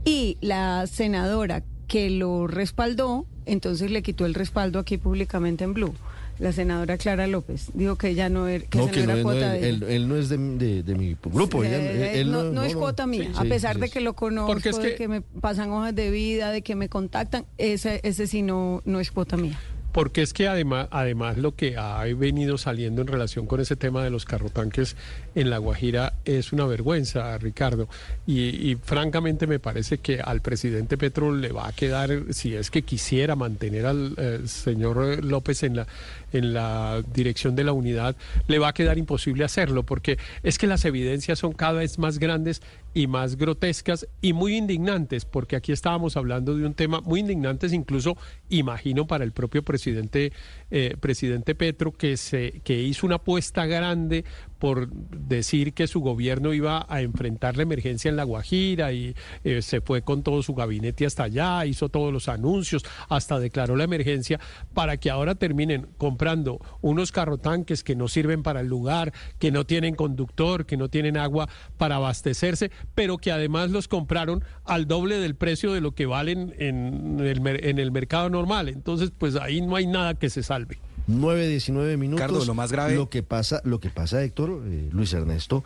Y 0.06 0.38
la 0.40 0.86
senadora 0.86 1.62
que 1.86 2.08
lo 2.08 2.46
respaldó, 2.46 3.26
entonces 3.44 3.90
le 3.90 4.02
quitó 4.02 4.24
el 4.24 4.32
respaldo 4.32 4.78
aquí 4.78 4.96
públicamente 4.96 5.64
en 5.64 5.74
Blue. 5.74 5.94
La 6.38 6.52
senadora 6.52 6.96
Clara 6.96 7.26
López 7.26 7.70
dijo 7.74 7.96
que 7.96 8.08
ella 8.08 8.30
no, 8.30 8.48
er, 8.48 8.64
que 8.64 8.78
no, 8.78 8.90
que 8.90 9.04
no 9.04 9.12
era 9.12 9.22
cuota 9.22 9.52
de 9.52 9.68
él, 9.68 10.08
no 10.08 10.16
es 10.16 10.30
de, 10.30 10.38
mi 10.38 11.16
grupo. 11.22 11.64
él, 11.64 12.30
no, 12.30 12.62
es 12.62 12.74
cuota 12.74 13.06
mía, 13.06 13.30
a 13.36 13.44
pesar 13.44 13.78
de 13.78 13.90
que 13.90 14.00
lo 14.00 14.14
conozco, 14.14 14.54
de 14.78 14.94
que 14.94 15.08
me 15.08 15.20
pasan 15.20 15.70
hojas 15.70 15.94
de 15.94 16.10
vida, 16.10 16.50
de 16.50 16.62
que 16.62 16.76
me 16.76 16.88
contactan, 16.88 17.44
ese, 17.58 18.00
ese 18.04 18.26
sí 18.26 18.40
no, 18.40 18.82
no 18.86 19.00
es 19.00 19.10
cuota 19.10 19.36
mía. 19.36 19.58
Porque 19.92 20.22
es 20.22 20.32
que 20.32 20.48
además, 20.48 20.88
además 20.90 21.38
lo 21.38 21.54
que 21.54 21.76
ha 21.76 22.02
venido 22.14 22.58
saliendo 22.58 23.02
en 23.02 23.08
relación 23.08 23.46
con 23.46 23.60
ese 23.60 23.74
tema 23.74 24.04
de 24.04 24.10
los 24.10 24.24
carrotanques 24.24 24.96
en 25.34 25.50
La 25.50 25.58
Guajira 25.58 26.14
es 26.24 26.52
una 26.52 26.66
vergüenza, 26.66 27.36
Ricardo. 27.38 27.88
Y, 28.26 28.76
francamente 28.82 29.46
me 29.46 29.58
parece 29.58 29.98
que 29.98 30.20
al 30.20 30.40
presidente 30.40 30.98
Petro 30.98 31.34
le 31.34 31.52
va 31.52 31.68
a 31.68 31.72
quedar, 31.72 32.10
si 32.30 32.54
es 32.54 32.70
que 32.70 32.82
quisiera 32.82 33.34
mantener 33.34 33.86
al 33.86 34.14
eh, 34.16 34.40
señor 34.46 35.24
López 35.24 35.62
en 35.62 35.76
la, 35.76 35.86
en 36.32 36.52
la 36.52 37.02
dirección 37.12 37.56
de 37.56 37.64
la 37.64 37.72
unidad, 37.72 38.16
le 38.46 38.58
va 38.58 38.68
a 38.68 38.74
quedar 38.74 38.98
imposible 38.98 39.44
hacerlo, 39.44 39.84
porque 39.84 40.18
es 40.42 40.58
que 40.58 40.66
las 40.66 40.84
evidencias 40.84 41.38
son 41.38 41.52
cada 41.52 41.78
vez 41.80 41.98
más 41.98 42.18
grandes 42.18 42.62
y 42.94 43.06
más 43.06 43.36
grotescas 43.36 44.06
y 44.20 44.32
muy 44.32 44.56
indignantes, 44.56 45.24
porque 45.24 45.56
aquí 45.56 45.72
estábamos 45.72 46.16
hablando 46.16 46.56
de 46.56 46.66
un 46.66 46.74
tema 46.74 47.00
muy 47.00 47.20
indignantes, 47.20 47.72
incluso 47.72 48.16
imagino 48.48 49.06
para 49.06 49.24
el 49.24 49.32
propio 49.32 49.62
presidente, 49.62 50.32
eh, 50.70 50.96
presidente 50.98 51.54
Petro, 51.54 51.92
que 51.92 52.16
se, 52.16 52.60
que 52.64 52.80
hizo 52.82 53.06
una 53.06 53.16
apuesta 53.16 53.66
grande 53.66 54.24
por 54.58 54.90
decir 54.90 55.72
que 55.72 55.86
su 55.86 56.00
gobierno 56.00 56.52
iba 56.52 56.86
a 56.88 57.02
enfrentar 57.02 57.56
la 57.56 57.62
emergencia 57.62 58.08
en 58.08 58.16
La 58.16 58.24
Guajira 58.24 58.92
y 58.92 59.14
eh, 59.44 59.62
se 59.62 59.80
fue 59.80 60.02
con 60.02 60.22
todo 60.22 60.42
su 60.42 60.54
gabinete 60.54 61.06
hasta 61.06 61.24
allá, 61.24 61.64
hizo 61.66 61.88
todos 61.88 62.12
los 62.12 62.28
anuncios, 62.28 62.84
hasta 63.08 63.38
declaró 63.38 63.76
la 63.76 63.84
emergencia, 63.84 64.40
para 64.74 64.96
que 64.96 65.10
ahora 65.10 65.34
terminen 65.34 65.88
comprando 65.96 66.60
unos 66.80 67.12
carrotanques 67.12 67.84
que 67.84 67.96
no 67.96 68.08
sirven 68.08 68.42
para 68.42 68.60
el 68.60 68.66
lugar, 68.66 69.12
que 69.38 69.50
no 69.50 69.64
tienen 69.64 69.94
conductor, 69.94 70.66
que 70.66 70.76
no 70.76 70.88
tienen 70.88 71.16
agua 71.16 71.48
para 71.76 71.96
abastecerse, 71.96 72.70
pero 72.94 73.18
que 73.18 73.32
además 73.32 73.70
los 73.70 73.88
compraron 73.88 74.44
al 74.64 74.86
doble 74.86 75.18
del 75.18 75.34
precio 75.34 75.72
de 75.72 75.80
lo 75.80 75.92
que 75.92 76.06
valen 76.06 76.54
en 76.58 77.20
el, 77.20 77.46
en 77.46 77.78
el 77.78 77.92
mercado 77.92 78.28
normal. 78.30 78.68
Entonces, 78.68 79.12
pues 79.16 79.36
ahí 79.36 79.60
no 79.60 79.76
hay 79.76 79.86
nada 79.86 80.14
que 80.14 80.30
se 80.30 80.42
salve. 80.42 80.78
9, 81.08 81.48
19 81.48 81.96
minutos. 81.96 82.20
Carlos, 82.20 82.46
lo 82.46 82.54
más 82.54 82.70
grave. 82.70 82.94
Lo 82.94 83.08
que 83.10 83.22
pasa, 83.24 83.60
lo 83.64 83.80
que 83.80 83.90
pasa 83.90 84.22
Héctor, 84.22 84.62
eh, 84.66 84.88
Luis 84.92 85.12
Ernesto, 85.12 85.64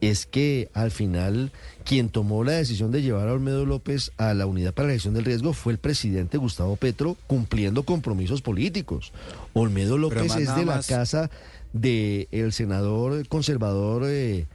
es 0.00 0.26
que 0.26 0.68
al 0.74 0.90
final 0.90 1.50
quien 1.84 2.08
tomó 2.08 2.42
la 2.44 2.52
decisión 2.52 2.90
de 2.92 3.02
llevar 3.02 3.28
a 3.28 3.32
Olmedo 3.32 3.64
López 3.66 4.10
a 4.18 4.34
la 4.34 4.46
unidad 4.46 4.74
para 4.74 4.88
la 4.88 4.94
gestión 4.94 5.14
del 5.14 5.24
riesgo 5.24 5.52
fue 5.52 5.72
el 5.72 5.78
presidente 5.78 6.38
Gustavo 6.38 6.76
Petro 6.76 7.16
cumpliendo 7.26 7.84
compromisos 7.84 8.42
políticos. 8.42 9.12
Olmedo 9.52 9.98
López 9.98 10.28
más 10.28 10.38
es 10.38 10.54
de 10.56 10.64
la 10.64 10.76
más- 10.76 10.86
casa 10.88 11.30
del 11.72 12.52
senador 12.52 13.26
conservador 13.28 14.02
eh, 14.06 14.46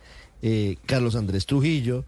eh, 0.43 0.75
Carlos 0.85 1.15
Andrés 1.15 1.45
Trujillo 1.47 2.03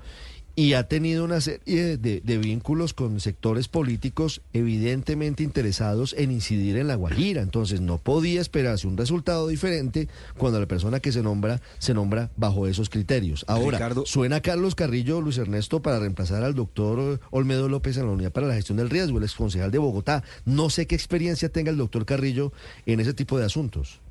y 0.60 0.74
ha 0.74 0.84
tenido 0.90 1.24
una 1.24 1.40
serie 1.40 1.96
de, 1.96 2.20
de 2.20 2.38
vínculos 2.38 2.94
con 2.94 3.22
sectores 3.22 3.70
políticos 3.70 4.42
evidentemente 4.52 5.42
interesados 5.42 6.14
en 6.18 6.32
incidir 6.32 6.76
en 6.76 6.88
la 6.90 6.96
Guajira. 6.96 7.42
Entonces 7.42 7.80
no 7.80 7.98
podía 7.98 8.42
esperarse 8.42 8.86
un 8.86 8.98
resultado 8.98 9.48
diferente 9.48 10.10
cuando 10.38 10.60
la 10.60 10.66
persona 10.66 11.00
que 11.00 11.14
se 11.14 11.24
nombra 11.24 11.62
se 11.78 11.94
nombra 11.94 12.30
bajo 12.36 12.68
esos 12.68 12.90
criterios. 12.90 13.46
Ahora, 13.48 13.78
Ricardo- 13.78 14.06
suena 14.06 14.42
Carlos 14.42 14.76
Carrillo, 14.76 15.22
Luis 15.22 15.38
Ernesto, 15.38 15.82
para 15.82 16.00
reemplazar 16.00 16.44
al 16.44 16.56
doctor 16.56 17.22
Olmedo 17.32 17.70
López 17.70 17.96
en 17.96 18.08
la 18.08 18.12
Unidad 18.12 18.34
para 18.34 18.48
la 18.48 18.56
Gestión 18.56 18.78
del 18.80 18.90
Riesgo, 18.90 19.18
el 19.18 19.24
exconcejal 19.24 19.72
de 19.72 19.78
Bogotá. 19.78 20.24
No 20.44 20.70
sé 20.70 20.88
qué 20.88 20.96
experiencia 20.96 21.48
tenga 21.48 21.72
el 21.72 21.78
doctor 21.78 22.06
Carrillo 22.06 22.52
en 22.86 23.00
ese 23.00 23.14
tipo 23.14 23.40
de 23.40 23.46
asuntos. 23.46 24.02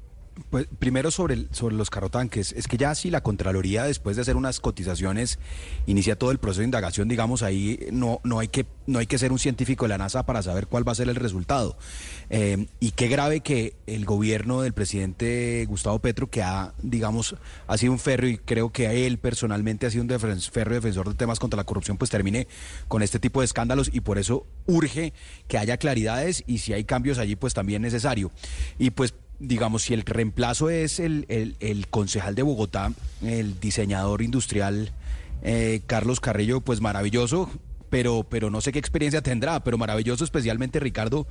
Pues 0.51 0.67
primero 0.79 1.11
sobre, 1.11 1.47
sobre 1.51 1.75
los 1.75 1.91
carrotanques, 1.91 2.53
es 2.53 2.69
que 2.69 2.77
ya 2.77 2.95
si 2.95 3.11
la 3.11 3.23
Contraloría 3.23 3.85
después 3.85 4.17
de 4.17 4.23
hacer 4.23 4.37
unas 4.37 4.61
cotizaciones 4.61 5.39
inicia 5.87 6.17
todo 6.17 6.31
el 6.31 6.39
proceso 6.39 6.61
de 6.61 6.67
indagación, 6.67 7.09
digamos, 7.09 7.43
ahí 7.43 7.89
no, 7.93 8.21
no, 8.25 8.39
hay, 8.39 8.49
que, 8.49 8.65
no 8.87 8.99
hay 8.99 9.07
que 9.07 9.19
ser 9.19 9.33
un 9.33 9.39
científico 9.39 9.85
de 9.85 9.91
la 9.91 9.99
NASA 9.99 10.25
para 10.25 10.43
saber 10.43 10.67
cuál 10.67 10.87
va 10.87 10.93
a 10.93 10.95
ser 10.95 11.09
el 11.09 11.17
resultado. 11.17 11.77
Eh, 12.31 12.67
y 12.81 12.93
qué 12.93 13.09
grave 13.09 13.41
que 13.41 13.75
el 13.87 14.05
gobierno 14.05 14.63
del 14.63 14.73
presidente 14.73 15.65
Gustavo 15.69 15.99
Petro, 15.99 16.31
que 16.31 16.43
ha, 16.43 16.73
digamos, 16.83 17.35
ha 17.67 17.77
sido 17.77 17.93
un 17.93 17.99
férreo 17.99 18.31
y 18.31 18.39
creo 18.39 18.71
que 18.71 19.07
él 19.07 19.19
personalmente 19.19 19.87
ha 19.87 19.91
sido 19.91 20.03
un 20.03 20.09
defen- 20.09 20.51
férreo 20.51 20.77
defensor 20.77 21.09
de 21.09 21.15
temas 21.15 21.39
contra 21.41 21.57
la 21.57 21.65
corrupción, 21.65 21.99
pues 21.99 22.11
termine 22.11 22.47
con 22.87 23.03
este 23.03 23.19
tipo 23.19 23.41
de 23.41 23.47
escándalos 23.47 23.91
y 23.93 24.01
por 24.01 24.19
eso 24.19 24.47
urge 24.67 25.13
que 25.49 25.59
haya 25.59 25.77
claridades 25.79 26.45
y 26.47 26.59
si 26.59 26.73
hay 26.73 26.85
cambios 26.85 27.19
allí, 27.19 27.37
pues 27.37 27.55
también 27.55 27.83
necesario. 27.83 28.31
Y 28.79 28.91
pues 28.91 29.15
digamos, 29.39 29.83
si 29.83 29.95
el 29.95 30.03
reemplazo 30.03 30.71
es 30.71 30.99
el, 31.01 31.27
el- 31.29 31.87
concejal 31.89 32.35
de 32.35 32.43
Bogotá, 32.43 32.93
el 33.23 33.59
diseñador 33.61 34.23
industrial 34.23 34.93
eh, 35.43 35.81
Carlos 35.87 36.21
Carrillo, 36.21 36.61
pues 36.61 36.81
maravilloso, 36.81 37.49
pero, 37.91 38.27
pero 38.29 38.51
no 38.51 38.61
sé 38.61 38.73
qué 38.73 38.79
experiencia 38.79 39.23
tendrá, 39.23 39.63
pero 39.65 39.79
maravilloso 39.79 40.25
especialmente 40.25 40.81
Ricardo, 40.81 41.27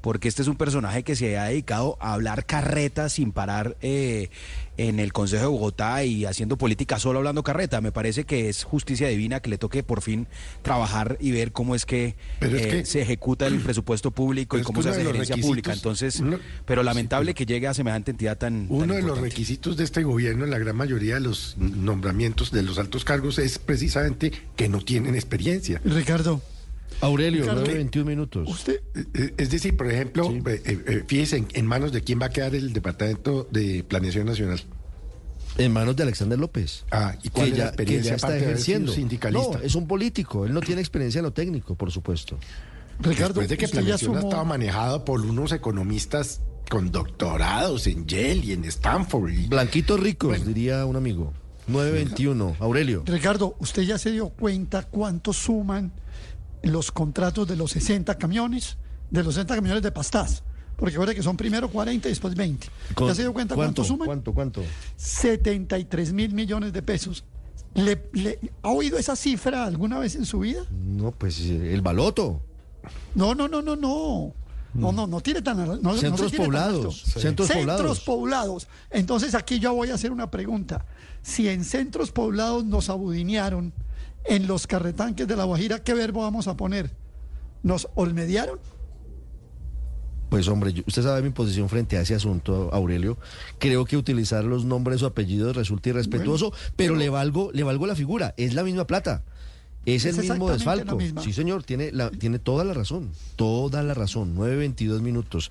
porque 0.00 0.28
este 0.28 0.42
es 0.42 0.48
un 0.48 0.56
personaje 0.56 1.02
que 1.02 1.16
se 1.16 1.36
ha 1.38 1.44
dedicado 1.44 1.96
a 2.00 2.14
hablar 2.14 2.46
carreta 2.46 3.08
sin 3.08 3.32
parar 3.32 3.76
eh, 3.82 4.30
en 4.76 4.98
el 4.98 5.12
Consejo 5.12 5.42
de 5.42 5.48
Bogotá 5.48 6.04
y 6.04 6.24
haciendo 6.24 6.56
política 6.56 6.98
solo 6.98 7.18
hablando 7.18 7.42
carreta. 7.42 7.80
Me 7.80 7.92
parece 7.92 8.24
que 8.24 8.48
es 8.48 8.64
justicia 8.64 9.08
divina 9.08 9.40
que 9.40 9.50
le 9.50 9.58
toque 9.58 9.82
por 9.82 10.00
fin 10.00 10.26
trabajar 10.62 11.18
y 11.20 11.32
ver 11.32 11.52
cómo 11.52 11.74
es 11.74 11.84
que, 11.84 12.14
Pero 12.38 12.56
es 12.56 12.62
eh, 12.66 12.68
que- 12.70 12.84
se 12.86 13.02
ejecuta 13.02 13.46
el 13.46 13.58
presupuesto 13.60 14.10
público 14.10 14.58
y 14.58 14.62
cómo 14.62 14.82
se 14.82 14.88
hace 14.88 15.04
los 15.04 15.12
gerencia 15.12 15.36
pública. 15.36 15.72
Entonces, 15.72 16.20
uno- 16.20 16.38
pero 16.64 16.82
lamentable 16.82 17.34
que 17.34 17.44
llegue 17.44 17.66
a 17.66 17.74
semejante 17.74 18.10
entidad 18.12 18.38
tan... 18.38 18.66
tan 18.68 18.76
Uno 18.76 18.94
de 18.94 19.02
los 19.02 19.18
requisitos 19.18 19.76
de 19.76 19.84
este 19.84 20.02
gobierno 20.02 20.44
en 20.44 20.50
la 20.50 20.58
gran 20.58 20.76
mayoría 20.76 21.14
de 21.14 21.20
los 21.20 21.56
nombramientos 21.58 22.50
de 22.50 22.62
los 22.62 22.78
altos 22.78 23.04
cargos 23.04 23.38
es 23.38 23.58
precisamente 23.58 24.32
que 24.56 24.68
no 24.68 24.80
tienen 24.80 25.14
experiencia. 25.14 25.80
Ricardo. 25.84 26.40
Aurelio, 27.00 27.42
Ricardo, 27.42 27.60
9, 27.62 27.74
21 27.78 28.08
minutos. 28.10 28.48
Usted, 28.48 28.80
Eh, 29.14 29.34
Es 29.38 29.50
decir, 29.50 29.76
por 29.76 29.90
ejemplo, 29.90 30.30
eh, 30.46 30.62
eh, 30.64 31.04
fíjese 31.06 31.38
en, 31.38 31.48
en 31.54 31.66
manos 31.66 31.92
de 31.92 32.02
quién 32.02 32.20
va 32.20 32.26
a 32.26 32.30
quedar 32.30 32.54
el 32.54 32.72
Departamento 32.72 33.48
de 33.50 33.84
Planeación 33.84 34.26
Nacional. 34.26 34.60
En 35.58 35.72
manos 35.72 35.96
de 35.96 36.04
Alexander 36.04 36.38
López. 36.38 36.84
Ah, 36.90 37.16
¿y 37.22 37.28
cuál 37.30 37.46
que 37.46 37.52
es 37.52 37.58
ya, 37.58 37.64
la 37.66 37.72
que 37.84 38.02
ya 38.02 38.14
está 38.14 38.36
ejerciendo. 38.36 38.92
sindicalista? 38.92 39.58
No, 39.58 39.64
es 39.64 39.74
un 39.74 39.86
político. 39.88 40.46
Él 40.46 40.52
no 40.54 40.60
tiene 40.60 40.80
experiencia 40.80 41.18
en 41.18 41.24
lo 41.24 41.32
técnico, 41.32 41.74
por 41.74 41.90
supuesto. 41.90 42.38
Ricardo, 43.00 43.40
Después 43.40 43.48
de 43.48 43.56
que 43.56 43.66
ya 43.66 43.72
Planeación 43.72 44.12
sumó- 44.14 44.28
estado 44.28 44.44
manejado 44.44 45.04
por 45.04 45.20
unos 45.22 45.52
economistas 45.52 46.40
con 46.70 46.92
doctorados 46.92 47.86
en 47.88 48.06
Yale 48.06 48.36
y 48.44 48.52
en 48.52 48.64
Stanford. 48.66 49.30
y- 49.32 49.46
Blanquitos 49.48 49.98
ricos, 49.98 50.46
diría 50.46 50.84
un 50.86 50.96
amigo. 50.96 51.32
921. 51.66 52.56
Aurelio. 52.60 53.02
Ricardo, 53.06 53.56
¿usted 53.58 53.82
ya 53.82 53.96
se 53.98 54.10
dio 54.12 54.28
cuenta 54.28 54.82
cuánto 54.84 55.32
suman 55.32 55.92
los 56.62 56.90
contratos 56.92 57.46
de 57.48 57.56
los 57.56 57.70
60 57.72 58.16
camiones? 58.18 58.76
De 59.10 59.22
los 59.24 59.34
60 59.34 59.54
camiones 59.56 59.82
de 59.82 59.90
Pastás. 59.92 60.42
Porque 60.76 60.96
ahora 60.96 61.14
que 61.14 61.22
son 61.22 61.36
primero 61.36 61.68
40 61.68 62.08
y 62.08 62.10
después 62.10 62.34
20. 62.34 62.66
Con- 62.94 63.08
¿Ya 63.08 63.14
se 63.14 63.22
dio 63.22 63.32
cuenta 63.32 63.54
cuánto, 63.54 63.84
suman? 63.84 64.06
¿Cuánto, 64.06 64.32
cuánto? 64.32 64.62
73 64.96 66.12
mil 66.12 66.32
millones 66.32 66.72
de 66.72 66.82
pesos. 66.82 67.24
¿Le, 67.74 68.02
le- 68.14 68.38
¿Ha 68.62 68.70
oído 68.70 68.98
esa 68.98 69.14
cifra 69.14 69.64
alguna 69.64 69.98
vez 69.98 70.14
en 70.16 70.24
su 70.24 70.40
vida? 70.40 70.62
No, 70.70 71.12
pues 71.12 71.38
eh, 71.40 71.72
el 71.74 71.82
baloto. 71.82 72.40
No, 73.14 73.34
no, 73.34 73.46
no, 73.48 73.60
no, 73.62 73.76
no. 73.76 74.32
No, 74.72 74.92
no, 74.92 75.06
no 75.08 75.20
tiene 75.20 75.42
tan. 75.42 75.56
No, 75.58 75.76
no 75.76 75.94
se 75.94 76.00
Centros 76.00 76.30
tiene 76.30 76.44
tan 76.44 76.46
poblados, 76.46 77.04
alto. 77.08 77.20
centros 77.20 77.50
poblados. 77.50 78.00
poblados. 78.00 78.68
Entonces 78.90 79.34
aquí 79.34 79.58
yo 79.58 79.74
voy 79.74 79.90
a 79.90 79.94
hacer 79.94 80.12
una 80.12 80.30
pregunta. 80.30 80.86
Si 81.22 81.48
en 81.48 81.64
centros 81.64 82.12
poblados 82.12 82.64
nos 82.64 82.88
abudinearon 82.88 83.72
en 84.24 84.46
los 84.46 84.66
carretanques 84.66 85.26
de 85.26 85.36
la 85.36 85.44
Guajira, 85.44 85.82
¿qué 85.82 85.94
verbo 85.94 86.22
vamos 86.22 86.48
a 86.48 86.56
poner? 86.56 86.90
¿Nos 87.62 87.88
olmediaron? 87.94 88.58
Pues 90.30 90.46
hombre, 90.46 90.72
usted 90.86 91.02
sabe 91.02 91.22
mi 91.22 91.30
posición 91.30 91.68
frente 91.68 91.98
a 91.98 92.02
ese 92.02 92.14
asunto, 92.14 92.70
Aurelio. 92.72 93.18
Creo 93.58 93.84
que 93.84 93.96
utilizar 93.96 94.44
los 94.44 94.64
nombres 94.64 95.02
o 95.02 95.06
apellidos 95.06 95.56
resulta 95.56 95.88
irrespetuoso, 95.88 96.52
pero, 96.76 96.94
le 96.94 97.08
valgo, 97.08 97.50
le 97.52 97.64
valgo 97.64 97.86
la 97.86 97.96
figura. 97.96 98.32
Es 98.36 98.54
la 98.54 98.62
misma 98.62 98.86
plata. 98.86 99.24
Es, 99.86 100.04
Es 100.04 100.16
el 100.18 100.28
mismo 100.28 100.48
desfalco. 100.48 100.98
Sí, 101.20 101.32
señor, 101.32 101.64
tiene, 101.64 101.90
la, 101.90 102.10
tiene 102.10 102.38
toda 102.38 102.64
la 102.64 102.74
razón. 102.74 103.10
Toda 103.34 103.82
la 103.82 103.92
razón. 103.94 104.36
9.22 104.36 105.00
minutos. 105.00 105.50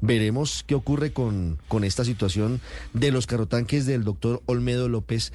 Veremos 0.00 0.64
qué 0.66 0.74
ocurre 0.74 1.12
con, 1.12 1.58
con 1.68 1.84
esta 1.84 2.04
situación 2.04 2.60
de 2.94 3.12
los 3.12 3.28
carrotanques 3.28 3.86
del 3.86 4.02
doctor 4.02 4.42
Olmedo 4.46 4.88
López 4.88 5.32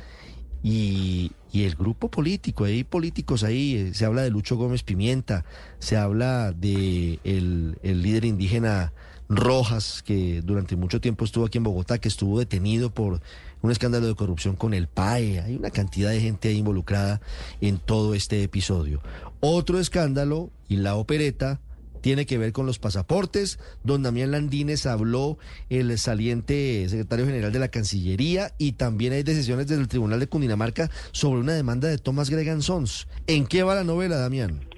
y, 0.64 1.32
y 1.52 1.64
el 1.66 1.76
grupo 1.76 2.10
político. 2.10 2.64
Hay 2.64 2.84
políticos 2.84 3.44
ahí. 3.44 3.76
eh, 3.76 3.94
Se 3.94 4.06
habla 4.06 4.24
de 4.24 4.32
Lucho 4.32 4.56
Gómez 4.56 4.82
Pimienta, 4.82 5.46
se 5.78 5.98
habla 5.98 6.54
de 6.54 7.20
el, 7.24 7.78
el 7.84 8.02
líder 8.02 8.26
indígena 8.26 8.94
Rojas, 9.30 10.04
que 10.04 10.42
durante 10.42 10.76
mucho 10.76 11.02
tiempo 11.02 11.26
estuvo 11.26 11.46
aquí 11.46 11.58
en 11.58 11.64
Bogotá, 11.64 11.98
que 11.98 12.08
estuvo 12.08 12.40
detenido 12.40 12.94
por 12.94 13.22
un 13.62 13.72
escándalo 13.72 14.08
de 14.08 14.16
corrupción 14.16 14.56
con 14.56 14.74
el 14.74 14.88
PAE. 14.88 15.40
Hay 15.40 15.56
una 15.56 15.72
cantidad 15.72 16.12
de 16.12 16.20
gente 16.20 16.50
ahí 16.50 16.58
involucrada 16.58 17.22
en 17.62 17.78
todo 17.78 18.14
este 18.14 18.44
episodio. 18.44 19.02
Otro 19.40 19.80
escándalo, 19.80 20.52
y 20.68 20.78
la 20.78 20.96
opereta, 20.96 21.60
tiene 22.04 22.26
que 22.26 22.38
ver 22.38 22.52
con 22.52 22.66
los 22.66 22.80
pasaportes. 22.80 23.58
Don 23.84 24.04
Damián 24.04 24.32
Landines 24.32 24.86
habló 24.86 25.38
el 25.70 25.98
saliente 25.98 26.86
secretario 26.90 27.26
general 27.26 27.54
de 27.54 27.60
la 27.60 27.70
Cancillería 27.70 28.54
y 28.58 28.74
también 28.74 29.14
hay 29.14 29.24
decisiones 29.24 29.68
desde 29.68 29.82
el 29.82 29.88
Tribunal 29.88 30.20
de 30.20 30.28
Cundinamarca 30.28 30.92
sobre 31.14 31.40
una 31.40 31.54
demanda 31.54 31.88
de 31.88 31.98
Thomas 31.98 32.30
Gregan 32.30 32.62
Sons. 32.62 33.08
¿En 33.26 33.48
qué 33.48 33.64
va 33.64 33.74
la 33.74 33.86
novela, 33.86 34.18
Damián? 34.18 34.73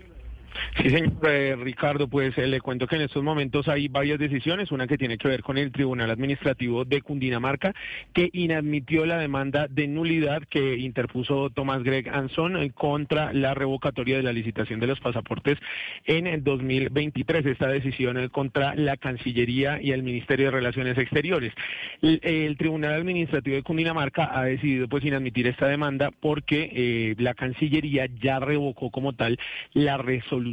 Sí, 0.82 0.90
señor 0.90 1.14
eh, 1.28 1.56
Ricardo, 1.58 2.08
pues 2.08 2.38
eh, 2.38 2.48
le 2.48 2.62
cuento 2.62 2.88
que 2.88 2.96
en 2.96 3.04
estos 3.04 3.24
momentos 3.24 3.68
hay 3.68 3.88
varias 3.88 4.20
decisiones, 4.20 4.72
una 4.72 4.88
que 4.88 4.98
tiene 4.98 5.18
que 5.18 5.28
ver 5.28 5.42
con 5.42 5.58
el 5.58 5.72
Tribunal 5.72 6.12
Administrativo 6.12 6.86
de 6.86 7.02
Cundinamarca, 7.02 7.74
que 8.14 8.30
inadmitió 8.34 9.06
la 9.06 9.18
demanda 9.18 9.68
de 9.68 9.88
nulidad 9.88 10.44
que 10.50 10.78
interpuso 10.78 11.50
Tomás 11.50 11.84
Greg 11.84 12.10
Anson 12.10 12.58
eh, 12.58 12.72
contra 12.72 13.34
la 13.34 13.54
revocatoria 13.54 14.18
de 14.18 14.24
la 14.24 14.34
licitación 14.34 14.80
de 14.80 14.88
los 14.88 15.00
pasaportes 15.00 15.58
en 16.06 16.28
el 16.28 16.44
2023. 16.44 17.46
Esta 17.46 17.68
decisión 17.68 18.18
eh, 18.18 18.30
contra 18.30 18.76
la 18.76 18.98
Cancillería 18.98 19.82
y 19.82 19.92
el 19.92 20.04
Ministerio 20.04 20.48
de 20.48 20.52
Relaciones 20.52 20.98
Exteriores. 20.98 21.54
El, 22.02 22.20
el 22.24 22.58
Tribunal 22.58 22.94
Administrativo 22.94 23.56
de 23.56 23.64
Cundinamarca 23.64 24.38
ha 24.38 24.44
decidido 24.44 24.88
pues 24.88 25.04
inadmitir 25.04 25.48
esta 25.48 25.68
demanda 25.68 26.12
porque 26.12 27.16
la 27.18 27.34
Cancillería 27.34 28.08
ya 28.22 28.40
revocó 28.40 28.92
como 28.92 29.14
tal 29.14 29.40
la 29.74 29.98
resolución 29.98 30.45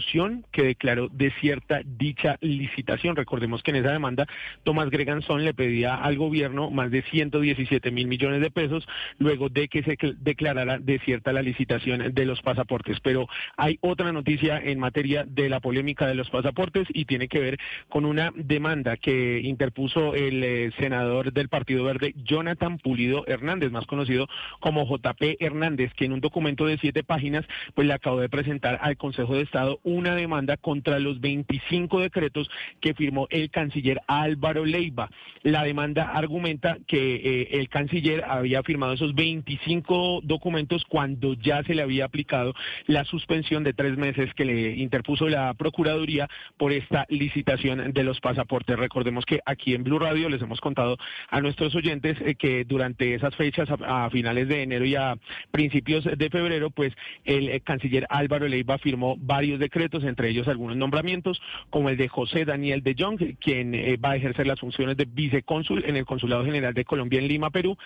que 0.53 0.63
declaró 0.63 1.09
desierta 1.13 1.81
dicha 1.85 2.37
licitación. 2.41 3.17
Recordemos 3.17 3.63
que 3.63 3.71
en 3.73 3.77
esa 3.79 3.93
demanda 3.93 4.27
Tomás 4.65 4.91
Greganzón 4.91 5.45
le 5.45 5.55
pedía 5.55 5.95
al 5.97 6.17
gobierno 6.17 6.71
más 6.71 6.91
de 6.91 7.03
117 7.03 7.91
mil 7.91 8.07
millones 8.07 8.41
de 8.41 8.51
pesos 8.51 8.87
luego 9.19 9.49
de 9.49 9.69
que 9.69 9.83
se 9.83 9.97
cl- 9.99 10.17
declarara 10.19 10.79
desierta 10.79 11.33
la 11.33 11.43
licitación 11.43 12.15
de 12.15 12.25
los 12.27 12.41
pasaportes. 12.43 12.99
Pero 13.01 13.29
hay 13.57 13.79
otra 13.81 14.13
noticia 14.13 14.59
en 14.59 14.79
materia 14.79 15.25
de 15.27 15.49
la 15.49 15.61
polémica 15.61 16.07
de 16.07 16.15
los 16.15 16.31
pasaportes 16.31 16.87
y 16.93 17.05
tiene 17.05 17.29
que 17.29 17.41
ver 17.41 17.59
con 17.89 18.05
una 18.05 18.33
demanda 18.35 18.97
que 18.97 19.41
interpuso 19.43 20.15
el 20.15 20.43
eh, 20.45 20.71
senador 20.79 21.33
del 21.33 21.49
Partido 21.49 21.85
Verde, 21.85 22.15
Jonathan 22.25 22.79
Pulido 22.79 23.25
Hernández, 23.27 23.71
más 23.73 23.87
conocido 23.87 24.29
como 24.61 24.85
JP 24.87 25.37
Hernández, 25.41 25.93
que 25.95 26.05
en 26.05 26.13
un 26.13 26.21
documento 26.21 26.67
de 26.67 26.79
siete 26.79 27.03
páginas 27.03 27.45
pues 27.75 27.87
le 27.87 27.93
acabó 27.95 28.21
de 28.21 28.29
presentar 28.29 28.79
al 28.81 28.97
Consejo 28.97 29.35
de 29.35 29.43
Estado 29.43 29.79
una 29.83 30.15
demanda 30.15 30.57
contra 30.57 30.99
los 30.99 31.21
25 31.21 32.01
decretos 32.01 32.51
que 32.81 32.95
firmó 32.95 33.27
el 33.31 33.51
canciller 33.51 34.01
Álvaro 34.07 34.65
Leiva. 34.65 35.11
La 35.43 35.65
demanda 35.65 36.11
argumenta 36.11 36.79
que 36.87 37.17
eh, 37.17 37.49
el 37.53 37.69
canciller 37.69 38.25
había 38.25 38.63
firmado 38.63 38.93
esos 38.93 39.15
25 39.15 40.21
documentos 40.23 40.85
cuando 40.89 41.35
ya 41.35 41.63
se 41.65 41.75
le 41.75 41.83
había 41.83 42.05
aplicado 42.05 42.55
la 42.87 43.05
suspensión 43.05 43.65
de 43.65 43.73
tres 43.73 43.97
meses 43.97 44.33
que 44.35 44.45
le 44.45 44.77
interpuso 44.77 45.29
la 45.29 45.55
Procuraduría 45.55 46.29
por 46.57 46.73
esta 46.73 47.07
licitación 47.09 47.93
de 47.93 48.05
los 48.05 48.21
pasaportes. 48.21 48.79
Recordemos 48.79 49.25
que 49.25 49.41
aquí 49.45 49.75
en 49.75 49.85
Blue 49.85 49.99
Radio 49.99 50.29
les 50.29 50.43
hemos 50.43 50.61
contado 50.61 50.97
a 51.29 51.41
nuestros 51.41 51.75
oyentes 51.75 52.17
eh, 52.21 52.35
que 52.35 52.65
durante 52.65 53.15
esas 53.15 53.35
fechas, 53.37 53.69
a, 53.71 54.11
finales 54.11 54.49
de 54.49 54.63
enero 54.63 54.85
y 54.85 54.95
a 54.95 55.17
principios 55.51 56.05
de 56.05 56.31
febrero, 56.31 56.71
pues 56.71 56.93
el, 57.25 57.49
eh, 57.49 57.61
canciller 57.61 58.07
Álvaro 58.11 58.49
Leiva 58.49 58.79
firmó 58.79 59.17
varios 59.19 59.59
decretos, 59.59 59.72
entre 60.05 60.29
ellos 60.29 60.49
algunos 60.49 60.77
nombramientos, 60.77 61.41
como 61.71 61.89
el 61.89 61.97
de 61.97 62.09
José 62.09 62.45
Daniel 62.45 62.83
de 62.83 62.95
Jong, 62.99 63.37
quien 63.39 63.75
eh, 63.75 63.97
va 63.97 64.13
a 64.13 64.17
ejercer 64.17 64.47
las 64.47 64.61
funciones 64.61 64.97
de 64.97 65.07
vicecónsul 65.07 65.85
en 65.87 65.97
el 65.97 66.05
Consulado 66.05 66.45
General 66.45 66.75
de 66.75 66.85
Colombia 66.85 67.21
en 67.21 67.29
Lima, 67.29 67.51
Perú, 67.51 67.77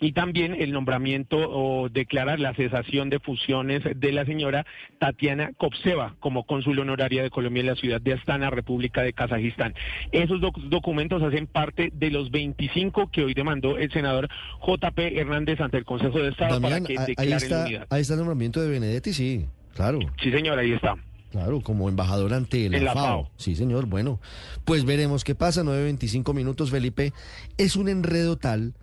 y 0.00 0.12
también 0.12 0.56
el 0.58 0.72
nombramiento 0.72 1.36
o 1.36 1.88
declarar 1.88 2.40
la 2.40 2.54
cesación 2.54 3.10
de 3.10 3.20
fusiones 3.20 3.82
de 3.94 4.12
la 4.12 4.24
señora 4.24 4.66
Tatiana 4.98 5.52
Kopseva 5.56 6.16
como 6.20 6.44
cónsul 6.44 6.78
honoraria 6.78 7.22
de 7.22 7.30
Colombia 7.30 7.60
en 7.60 7.66
la 7.66 7.76
ciudad 7.76 8.00
de 8.00 8.14
Astana, 8.14 8.50
República 8.50 9.02
de 9.02 9.12
Kazajistán. 9.12 9.74
Esos 10.10 10.40
documentos 10.40 11.22
hacen 11.22 11.46
parte 11.46 11.92
de 11.92 12.10
los 12.10 12.30
25 12.30 13.10
que 13.10 13.24
hoy 13.24 13.34
demandó 13.34 13.76
el 13.76 13.92
senador 13.92 14.28
JP 14.66 14.98
Hernández 14.98 15.60
ante 15.60 15.76
el 15.76 15.84
Consejo 15.84 16.18
de 16.18 16.30
Estado 16.30 16.60
para 16.60 16.80
que 16.80 16.98
declare 16.98 17.14
ahí 17.18 17.32
está, 17.32 17.64
Ahí 17.90 18.00
está 18.00 18.14
el 18.14 18.20
nombramiento 18.20 18.62
de 18.62 18.70
Benedetti, 18.70 19.12
sí, 19.12 19.46
claro. 19.74 19.98
Sí, 20.22 20.30
señor, 20.32 20.58
ahí 20.58 20.72
está. 20.72 20.96
Claro, 21.30 21.60
como 21.60 21.88
embajador 21.88 22.34
ante 22.34 22.66
el 22.66 22.88
FAO. 22.88 23.30
Sí, 23.36 23.54
señor. 23.54 23.86
Bueno, 23.86 24.20
pues 24.64 24.84
veremos 24.84 25.22
qué 25.22 25.34
pasa. 25.34 25.62
9.25 25.62 26.34
minutos, 26.34 26.70
Felipe. 26.70 27.12
Es 27.56 27.76
un 27.76 27.88
enredo 27.88 28.36
tal 28.36 28.74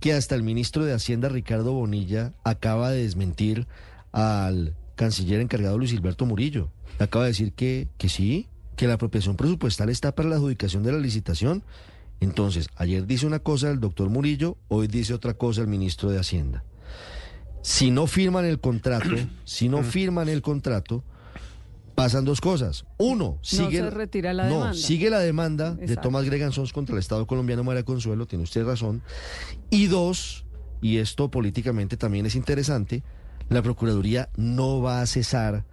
que 0.00 0.12
hasta 0.12 0.34
el 0.34 0.42
ministro 0.42 0.84
de 0.84 0.92
Hacienda, 0.92 1.28
Ricardo 1.28 1.72
Bonilla, 1.72 2.34
acaba 2.44 2.90
de 2.90 3.02
desmentir 3.02 3.66
al 4.12 4.76
canciller 4.96 5.40
encargado 5.40 5.78
Luis 5.78 5.92
Gilberto 5.92 6.26
Murillo. 6.26 6.70
Acaba 6.98 7.24
de 7.24 7.30
decir 7.30 7.52
que, 7.52 7.88
que 7.96 8.08
sí, 8.08 8.48
que 8.76 8.88
la 8.88 8.94
apropiación 8.94 9.36
presupuestal 9.36 9.88
está 9.88 10.14
para 10.14 10.28
la 10.28 10.36
adjudicación 10.36 10.82
de 10.82 10.92
la 10.92 10.98
licitación. 10.98 11.62
Entonces, 12.20 12.68
ayer 12.76 13.06
dice 13.06 13.26
una 13.26 13.38
cosa 13.38 13.70
el 13.70 13.78
doctor 13.78 14.08
Murillo, 14.08 14.56
hoy 14.66 14.88
dice 14.88 15.14
otra 15.14 15.34
cosa 15.34 15.60
el 15.60 15.68
ministro 15.68 16.10
de 16.10 16.18
Hacienda. 16.18 16.64
Si 17.62 17.90
no 17.90 18.06
firman 18.06 18.44
el 18.44 18.60
contrato, 18.60 19.10
si 19.44 19.68
no 19.68 19.82
firman 19.82 20.28
el 20.28 20.42
contrato, 20.42 21.04
pasan 21.98 22.24
dos 22.24 22.40
cosas. 22.40 22.84
Uno, 22.96 23.40
sigue, 23.42 23.82
no 23.82 23.90
retira 23.90 24.32
la 24.32 24.46
demanda. 24.46 24.74
sigue 24.74 25.10
la 25.10 25.18
demanda 25.18 25.74
de 25.74 25.96
Tomás 25.96 26.26
Gregan 26.26 26.52
Sons 26.52 26.72
contra 26.72 26.94
el 26.94 27.00
Estado 27.00 27.26
colombiano 27.26 27.64
María 27.64 27.82
Consuelo, 27.82 28.24
tiene 28.24 28.44
usted 28.44 28.64
razón. 28.64 29.02
Y 29.68 29.88
dos, 29.88 30.44
y 30.80 30.98
esto 30.98 31.28
políticamente 31.28 31.96
también 31.96 32.24
es 32.24 32.36
interesante, 32.36 33.02
la 33.48 33.62
Procuraduría 33.62 34.28
no 34.36 34.80
va 34.80 35.02
a 35.02 35.06
cesar 35.06 35.64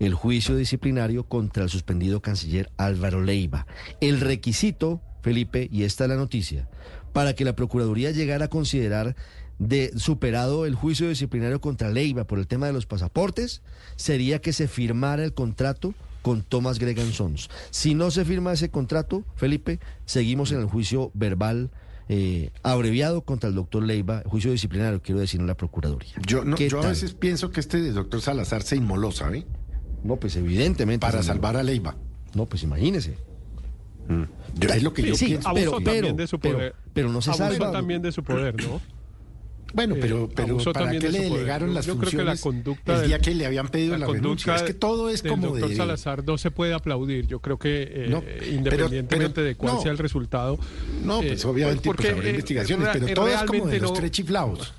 el 0.00 0.14
juicio 0.14 0.56
disciplinario 0.56 1.28
contra 1.28 1.62
el 1.62 1.70
suspendido 1.70 2.20
canciller 2.20 2.72
Álvaro 2.76 3.22
Leiva. 3.22 3.68
El 4.00 4.20
requisito, 4.20 5.00
Felipe, 5.22 5.68
y 5.70 5.84
esta 5.84 6.06
es 6.06 6.10
la 6.10 6.16
noticia, 6.16 6.68
para 7.12 7.34
que 7.34 7.44
la 7.44 7.54
Procuraduría 7.54 8.10
llegara 8.10 8.46
a 8.46 8.50
considerar 8.50 9.14
de 9.58 9.92
superado 9.96 10.66
el 10.66 10.74
juicio 10.74 11.08
disciplinario 11.08 11.60
contra 11.60 11.90
Leiva 11.90 12.24
por 12.24 12.38
el 12.38 12.46
tema 12.46 12.66
de 12.66 12.72
los 12.72 12.86
pasaportes, 12.86 13.62
sería 13.96 14.40
que 14.40 14.52
se 14.52 14.68
firmara 14.68 15.24
el 15.24 15.34
contrato 15.34 15.94
con 16.22 16.42
Thomas 16.42 16.78
Gregan 16.78 17.12
Sons. 17.12 17.50
Si 17.70 17.94
no 17.94 18.10
se 18.10 18.24
firma 18.24 18.52
ese 18.52 18.70
contrato, 18.70 19.24
Felipe, 19.34 19.80
seguimos 20.04 20.52
en 20.52 20.60
el 20.60 20.66
juicio 20.66 21.10
verbal 21.14 21.70
eh, 22.08 22.50
abreviado 22.62 23.22
contra 23.22 23.48
el 23.48 23.54
doctor 23.54 23.82
Leiva, 23.84 24.22
juicio 24.26 24.50
disciplinario, 24.50 25.00
quiero 25.02 25.20
decir, 25.20 25.40
en 25.40 25.46
la 25.46 25.56
Procuraduría. 25.56 26.12
Yo, 26.26 26.44
yo 26.56 26.82
a 26.82 26.88
veces 26.88 27.14
pienso 27.14 27.50
que 27.50 27.60
este 27.60 27.80
doctor 27.92 28.20
Salazar 28.20 28.62
se 28.62 28.76
inmoló, 28.76 29.12
¿sabe? 29.12 29.46
No, 30.02 30.16
pues 30.16 30.36
evidentemente. 30.36 31.06
Para 31.06 31.22
salvar 31.22 31.56
a 31.56 31.62
Leiva. 31.62 31.96
No, 32.34 32.46
pues 32.46 32.62
imagínese. 32.62 33.16
Mm. 34.08 34.24
es 34.68 34.82
lo 34.82 34.92
que 34.92 35.02
yo 35.02 35.14
pienso. 35.14 35.50
Pero, 35.54 35.78
pero, 35.84 36.12
de 36.12 36.26
su 36.26 36.40
poder. 36.40 36.74
Pero, 36.92 37.08
no 37.08 37.22
se 37.22 37.32
salva. 37.34 37.70
también 37.70 38.02
de 38.02 38.10
su 38.12 38.22
poder, 38.22 38.56
¿no? 38.62 38.80
Bueno, 39.74 39.96
pero, 40.00 40.24
eh, 40.24 40.28
pero 40.34 40.58
¿para 40.72 40.90
qué 40.92 41.10
le 41.10 41.20
delegaron 41.20 41.74
las 41.74 41.86
funciones 41.86 42.10
creo 42.10 42.24
que 42.24 42.30
la 42.30 42.36
conducta 42.36 43.00
el 43.00 43.08
día 43.08 43.18
que 43.18 43.34
le 43.34 43.46
habían 43.46 43.68
pedido 43.68 43.96
la, 43.96 44.06
renuncia? 44.06 44.54
Es 44.54 44.62
que 44.62 44.74
todo 44.74 45.08
es 45.08 45.22
como 45.22 45.48
doctor 45.48 45.70
de... 45.70 45.76
Salazar 45.76 46.24
no 46.24 46.38
se 46.38 46.50
puede 46.50 46.74
aplaudir. 46.74 47.26
Yo 47.26 47.40
creo 47.40 47.58
que 47.58 47.88
eh, 47.90 48.50
independientemente 48.52 49.42
de 49.42 49.54
cuál 49.54 49.80
sea 49.80 49.90
el 49.90 49.98
resultado... 49.98 50.58
No, 51.04 51.20
pues 51.20 51.44
eh, 51.44 51.48
obviamente 51.48 51.82
porque, 51.82 52.04
pues, 52.04 52.14
habrá 52.14 52.30
investigaciones, 52.30 52.88
pero 52.92 53.06
todo 53.14 53.28
es 53.28 53.42
como 53.44 53.66
de 53.66 53.80
los 53.80 53.94
tres 53.94 54.10
chiflados. 54.10 54.74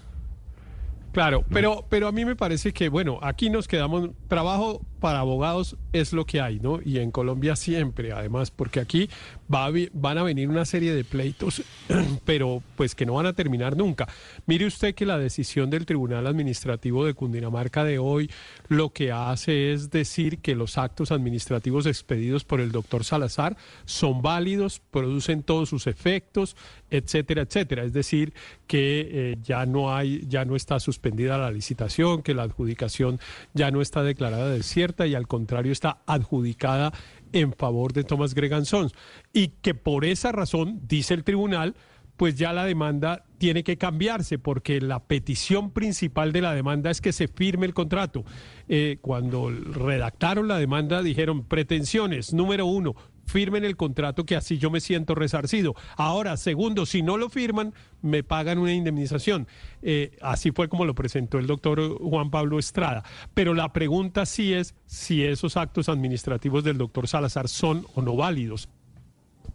Claro, 1.14 1.46
pero, 1.52 1.86
pero 1.90 2.08
a 2.08 2.12
mí 2.12 2.26
me 2.26 2.36
parece 2.36 2.74
que, 2.74 2.90
bueno, 2.90 3.20
aquí 3.22 3.52
nos 3.52 3.68
quedamos, 3.68 4.10
trabajo 4.28 4.82
para 5.04 5.20
abogados 5.20 5.76
es 5.92 6.14
lo 6.14 6.26
que 6.26 6.40
hay, 6.40 6.62
¿no? 6.62 6.80
Y 6.82 7.00
en 7.00 7.12
Colombia 7.12 7.58
siempre, 7.58 8.14
además, 8.14 8.52
porque 8.52 8.80
aquí 8.80 9.10
va 9.54 9.70
van 9.92 10.18
a 10.18 10.24
venir 10.24 10.48
una 10.48 10.64
serie 10.64 10.96
de 10.96 11.04
pleitos, 11.04 11.62
pero 12.26 12.64
pues 12.78 12.96
que 12.96 13.06
no 13.06 13.16
van 13.16 13.26
a 13.26 13.34
terminar 13.34 13.76
nunca. 13.76 14.08
Mire 14.46 14.66
usted 14.66 14.96
que 14.96 15.06
la 15.06 15.18
decisión 15.18 15.70
del 15.70 15.86
Tribunal 15.86 16.26
Administrativo 16.26 17.06
de 17.06 17.16
Cundinamarca 17.16 17.84
de 17.84 18.00
hoy 18.00 18.32
lo 18.70 18.94
que 18.94 19.12
hace 19.12 19.74
es 19.74 19.92
decir 19.92 20.38
que 20.38 20.56
los 20.56 20.78
actos 20.78 21.12
administrativos 21.12 21.86
expedidos 21.86 22.46
por 22.46 22.62
el 22.62 22.72
doctor 22.72 23.04
Salazar 23.04 23.58
son 23.84 24.22
válidos, 24.22 24.82
producen 24.90 25.44
todos 25.44 25.68
sus 25.68 25.86
efectos, 25.86 26.56
etcétera, 26.90 27.42
etcétera. 27.42 27.84
Es 27.84 27.92
decir, 27.92 28.34
que 28.68 29.10
eh, 29.12 29.38
ya 29.44 29.66
no 29.66 29.94
hay, 29.94 30.26
ya 30.30 30.46
no 30.46 30.56
está 30.56 30.80
suspendida 30.80 31.38
la 31.38 31.52
licitación, 31.52 32.22
que 32.22 32.34
la 32.34 32.44
adjudicación 32.44 33.20
ya 33.54 33.70
no 33.70 33.82
está 33.82 34.02
declarada 34.02 34.50
desierta 34.50 34.93
y 35.08 35.16
al 35.16 35.28
contrario 35.28 35.72
está 35.72 36.04
adjudicada 36.06 36.94
en 37.32 37.54
favor 37.54 37.94
de 37.94 38.04
Thomas 38.04 38.34
Gregan 38.34 38.66
Sons. 38.66 38.94
Y 39.34 39.50
que 39.62 39.74
por 39.74 40.06
esa 40.06 40.32
razón, 40.32 40.82
dice 40.88 41.14
el 41.14 41.24
tribunal, 41.24 41.76
pues 42.18 42.36
ya 42.36 42.54
la 42.54 42.66
demanda 42.66 43.26
tiene 43.38 43.64
que 43.64 43.78
cambiarse 43.78 44.38
porque 44.38 44.80
la 44.80 45.04
petición 45.04 45.72
principal 45.72 46.32
de 46.32 46.42
la 46.42 46.54
demanda 46.54 46.92
es 46.92 47.02
que 47.02 47.12
se 47.12 47.28
firme 47.28 47.66
el 47.66 47.74
contrato. 47.74 48.24
Eh, 48.70 49.00
cuando 49.02 49.50
redactaron 49.50 50.48
la 50.48 50.58
demanda 50.58 51.02
dijeron 51.02 51.44
pretensiones, 51.44 52.34
número 52.34 52.66
uno, 52.66 52.96
firmen 53.26 53.64
el 53.64 53.76
contrato 53.76 54.26
que 54.26 54.36
así 54.36 54.58
yo 54.58 54.70
me 54.70 54.80
siento 54.80 55.16
resarcido. 55.16 55.76
Ahora, 55.98 56.38
segundo, 56.38 56.86
si 56.86 57.02
no 57.02 57.18
lo 57.18 57.30
firman, 57.30 57.74
me 58.02 58.24
pagan 58.24 58.58
una 58.58 58.74
indemnización. 58.74 59.48
Eh, 59.82 60.18
así 60.22 60.52
fue 60.52 60.70
como 60.70 60.86
lo 60.86 60.96
presentó 60.96 61.40
el 61.40 61.48
doctor 61.48 61.98
Juan 62.00 62.30
Pablo 62.30 62.60
Estrada. 62.60 63.04
Pero 63.34 63.54
la 63.54 63.74
pregunta 63.74 64.26
sí 64.26 64.54
es 64.54 64.76
si 64.86 65.24
esos 65.24 65.58
actos 65.58 65.90
administrativos 65.90 66.64
del 66.64 66.78
doctor 66.78 67.08
Salazar 67.08 67.48
son 67.48 67.86
o 67.96 68.02
no 68.02 68.16
válidos. 68.16 68.70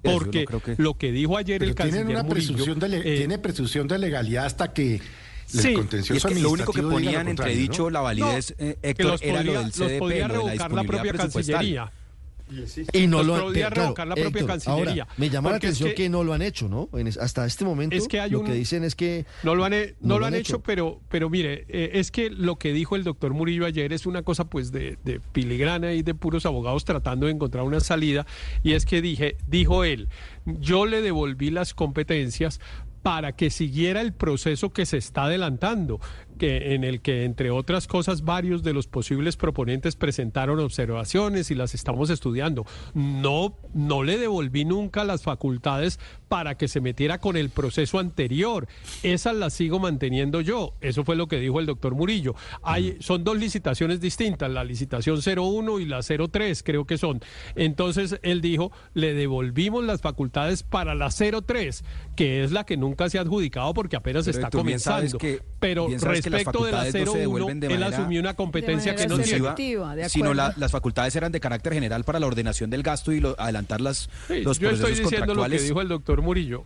Porque 0.02 0.46
lo 0.76 0.94
que 0.94 1.10
dijo 1.12 1.36
ayer 1.36 1.62
el 1.62 1.74
canciller 1.74 2.06
una 2.06 2.24
presunción 2.24 2.78
de 2.78 2.98
eh, 2.98 3.18
tiene 3.18 3.38
presunción 3.38 3.88
de 3.88 3.98
legalidad 3.98 4.46
hasta 4.46 4.72
que 4.72 5.00
sí, 5.46 5.74
es 6.14 6.24
que 6.24 6.34
lo 6.36 6.50
único 6.52 6.72
que 6.72 6.82
ponían 6.82 7.26
entredicho 7.26 7.90
la 7.90 8.00
validez, 8.00 8.54
eh, 8.58 8.78
Héctor, 8.82 9.18
era 9.20 9.42
lo 9.42 9.52
del 9.54 9.72
CDP, 9.72 9.98
podía 9.98 10.28
revocar 10.28 10.72
la, 10.72 10.84
propia 10.84 11.12
Cancillería. 11.14 11.92
Y 12.92 13.06
no 13.06 13.22
lo 13.22 13.36
han 13.36 13.54
revocar 13.54 14.06
la 14.06 14.14
propia 14.14 14.46
Cancillería. 14.46 15.06
me 15.16 15.30
llama 15.30 15.50
la 15.50 15.56
atención 15.56 15.92
que, 15.94 16.08
no 16.08 16.24
lo 16.24 16.32
han 16.32 16.42
hecho, 16.42 16.68
¿no? 16.68 16.88
hasta 17.20 17.46
este 17.46 17.64
momento 17.64 17.96
es 17.96 18.08
que 18.08 18.20
hay 18.20 18.30
lo 18.30 18.44
que 18.44 18.52
dicen 18.52 18.84
es 18.84 18.94
que 18.94 19.26
no 19.42 19.54
lo 19.54 19.64
han, 19.64 19.74
no, 20.00 20.18
lo 20.18 20.26
han 20.26 20.34
hecho, 20.34 20.60
pero 20.60 21.00
pero 21.08 21.28
mire, 21.30 21.64
eh, 21.68 21.90
es 21.94 22.10
que 22.10 22.30
lo 22.30 22.56
que 22.56 22.72
dijo 22.72 22.96
el 22.96 23.04
doctor 23.04 23.34
Murillo 23.34 23.66
ayer 23.66 23.92
es 23.92 24.06
una 24.06 24.22
cosa 24.22 24.48
pues 24.48 24.72
de, 24.72 24.98
de 25.04 25.20
filigrana 25.32 25.92
y 25.92 26.02
de 26.02 26.14
puros 26.14 26.46
abogados 26.46 26.84
tratando 26.84 27.26
de 27.26 27.32
encontrar 27.32 27.64
una 27.64 27.80
salida 27.80 28.26
y 28.62 28.72
es 28.72 28.86
que 28.86 29.02
dije, 29.02 29.36
dijo 29.46 29.84
él, 29.84 30.08
yo 30.46 30.86
le 30.86 31.02
devolví 31.02 31.50
las 31.50 31.74
competencias 31.74 32.60
para 33.02 33.32
que 33.32 33.50
siguiera 33.50 34.00
el 34.00 34.12
proceso 34.12 34.70
que 34.70 34.84
se 34.84 34.96
está 34.96 35.24
adelantando 35.24 36.00
que, 36.38 36.74
en 36.74 36.84
el 36.84 37.00
que, 37.02 37.24
entre 37.24 37.50
otras 37.50 37.86
cosas, 37.86 38.22
varios 38.22 38.62
de 38.62 38.72
los 38.72 38.86
posibles 38.86 39.36
proponentes 39.36 39.96
presentaron 39.96 40.60
observaciones 40.60 41.50
y 41.50 41.54
las 41.54 41.74
estamos 41.74 42.10
estudiando. 42.10 42.64
No, 42.94 43.56
no 43.74 44.02
le 44.02 44.18
devolví 44.18 44.64
nunca 44.64 45.04
las 45.04 45.22
facultades 45.22 46.00
para 46.28 46.56
que 46.56 46.68
se 46.68 46.80
metiera 46.80 47.18
con 47.18 47.36
el 47.36 47.50
proceso 47.50 47.98
anterior. 47.98 48.68
Esas 49.02 49.34
las 49.34 49.54
sigo 49.54 49.78
manteniendo 49.78 50.40
yo. 50.40 50.74
Eso 50.80 51.04
fue 51.04 51.16
lo 51.16 51.26
que 51.26 51.38
dijo 51.38 51.60
el 51.60 51.66
doctor 51.66 51.94
Murillo. 51.94 52.34
Hay, 52.62 52.96
son 53.00 53.24
dos 53.24 53.36
licitaciones 53.38 54.00
distintas, 54.00 54.50
la 54.50 54.64
licitación 54.64 55.20
01 55.20 55.80
y 55.80 55.84
la 55.84 56.00
03, 56.02 56.62
creo 56.62 56.86
que 56.86 56.98
son. 56.98 57.20
Entonces, 57.54 58.18
él 58.22 58.40
dijo, 58.40 58.72
le 58.94 59.14
devolvimos 59.14 59.84
las 59.84 60.00
facultades 60.00 60.62
para 60.62 60.94
la 60.94 61.10
03, 61.10 61.84
que 62.16 62.44
es 62.44 62.52
la 62.52 62.64
que 62.64 62.76
nunca 62.76 63.10
se 63.10 63.18
ha 63.18 63.22
adjudicado 63.22 63.74
porque 63.74 63.96
apenas 63.96 64.26
está 64.26 64.50
comenzando. 64.50 65.18
pero 65.58 65.88
Bien 65.88 66.00
sabes 66.00 66.27
que 66.28 66.36
las 66.36 66.44
respecto 66.44 66.64
de 66.64 66.72
la 66.72 66.78
facultades 66.78 67.06
no 67.06 67.12
se 67.12 67.18
0-1, 67.18 67.20
devuelven 67.20 67.60
de 67.60 67.66
él 67.66 67.80
manera 67.80 67.96
asumió 67.98 68.20
una 68.20 68.34
competencia 68.34 68.94
que 68.94 69.06
no 69.08 69.16
sino 70.08 70.34
la- 70.34 70.54
las 70.56 70.70
facultades 70.72 71.14
eran 71.16 71.32
de 71.32 71.40
carácter 71.40 71.72
general 71.74 72.04
para 72.04 72.20
la 72.20 72.26
ordenación 72.26 72.70
del 72.70 72.82
gasto 72.82 73.12
y 73.12 73.20
lo- 73.20 73.34
adelantar 73.38 73.80
las, 73.80 74.08
Sí, 74.28 74.42
los 74.42 74.58
yo 74.58 74.68
procesos 74.68 74.90
estoy 74.90 75.04
diciendo 75.04 75.04
lo 75.04 75.10
que 75.10 75.16
contractuales. 75.26 75.62
dijo 75.64 75.80
el 75.80 75.88
doctor 75.88 76.22
Murillo. 76.22 76.64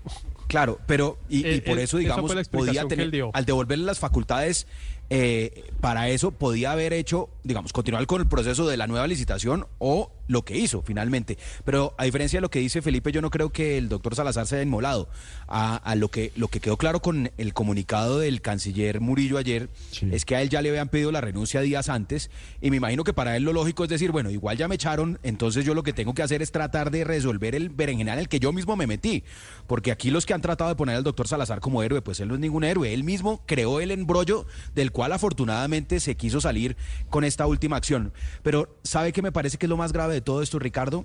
Claro, 0.48 0.78
pero 0.86 1.18
y, 1.28 1.46
y 1.46 1.50
Eh, 1.54 1.62
por 1.62 1.78
eh, 1.78 1.84
eso, 1.84 1.96
digamos, 1.96 2.32
podía 2.50 2.84
tener, 2.86 3.10
al 3.32 3.44
devolverle 3.44 3.84
las 3.86 3.98
facultades, 3.98 4.66
eh, 5.10 5.64
para 5.80 6.08
eso 6.08 6.30
podía 6.30 6.72
haber 6.72 6.92
hecho, 6.92 7.28
digamos, 7.44 7.72
continuar 7.72 8.06
con 8.06 8.20
el 8.20 8.28
proceso 8.28 8.66
de 8.66 8.76
la 8.76 8.86
nueva 8.86 9.06
licitación 9.06 9.66
o 9.78 10.12
lo 10.28 10.44
que 10.44 10.56
hizo 10.56 10.82
finalmente. 10.82 11.38
Pero 11.64 11.94
a 11.98 12.04
diferencia 12.04 12.38
de 12.38 12.42
lo 12.42 12.50
que 12.50 12.60
dice 12.60 12.82
Felipe, 12.82 13.12
yo 13.12 13.20
no 13.20 13.30
creo 13.30 13.50
que 13.50 13.78
el 13.78 13.88
doctor 13.88 14.14
Salazar 14.14 14.46
se 14.46 14.56
haya 14.56 14.62
inmolado. 14.62 15.08
A, 15.48 15.76
a 15.76 15.94
lo 15.94 16.08
que 16.08 16.32
lo 16.36 16.48
que 16.48 16.60
quedó 16.60 16.76
claro 16.76 17.00
con 17.00 17.30
el 17.36 17.52
comunicado 17.52 18.18
del 18.18 18.40
canciller 18.40 19.00
Murillo 19.00 19.38
ayer 19.38 19.68
es 20.10 20.24
que 20.24 20.36
a 20.36 20.42
él 20.42 20.48
ya 20.48 20.62
le 20.62 20.70
habían 20.70 20.88
pedido 20.88 21.12
la 21.12 21.20
renuncia 21.20 21.60
días 21.60 21.88
antes 21.88 22.30
y 22.60 22.70
me 22.70 22.76
imagino 22.76 23.04
que 23.04 23.12
para 23.12 23.36
él 23.36 23.42
lo 23.42 23.52
lógico 23.52 23.84
es 23.84 23.90
decir, 23.90 24.12
bueno, 24.12 24.30
igual 24.30 24.56
ya 24.56 24.68
me 24.68 24.76
echaron, 24.76 25.18
entonces 25.22 25.64
yo 25.64 25.74
lo 25.74 25.82
que 25.82 25.92
tengo 25.92 26.14
que 26.14 26.22
hacer 26.22 26.42
es 26.42 26.52
tratar 26.52 26.90
de 26.90 27.04
resolver 27.04 27.54
el 27.54 27.68
berenjenal 27.68 28.14
en 28.14 28.20
el 28.20 28.28
que 28.28 28.40
yo 28.40 28.52
mismo 28.52 28.76
me 28.76 28.86
metí. 28.86 29.24
Porque 29.66 29.92
aquí 29.92 30.10
los 30.10 30.26
que 30.26 30.34
han 30.34 30.40
tratado 30.40 30.70
de 30.70 30.76
poner 30.76 30.96
al 30.96 31.04
doctor 31.04 31.28
Salazar 31.28 31.60
como 31.60 31.82
héroe, 31.82 32.02
pues 32.02 32.20
él 32.20 32.28
no 32.28 32.34
es 32.34 32.40
ningún 32.40 32.64
héroe. 32.64 32.92
Él 32.92 33.04
mismo 33.04 33.42
creó 33.46 33.80
el 33.80 33.90
embrollo 33.90 34.46
del 34.74 34.92
cual 34.92 35.12
afortunadamente 35.12 36.00
se 36.00 36.16
quiso 36.16 36.40
salir 36.40 36.76
con 37.10 37.24
esta 37.32 37.46
última 37.46 37.76
acción. 37.76 38.12
Pero 38.42 38.78
¿sabe 38.84 39.12
qué 39.12 39.22
me 39.22 39.32
parece 39.32 39.58
que 39.58 39.66
es 39.66 39.70
lo 39.70 39.76
más 39.76 39.92
grave 39.92 40.14
de 40.14 40.20
todo 40.20 40.42
esto, 40.42 40.58
Ricardo? 40.58 41.04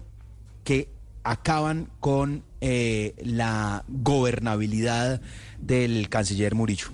Que 0.63 0.93
acaban 1.23 1.89
con 1.99 2.43
eh, 2.61 3.13
la 3.23 3.83
gobernabilidad 3.87 5.21
del 5.59 6.09
canciller 6.09 6.55
Murillo. 6.55 6.87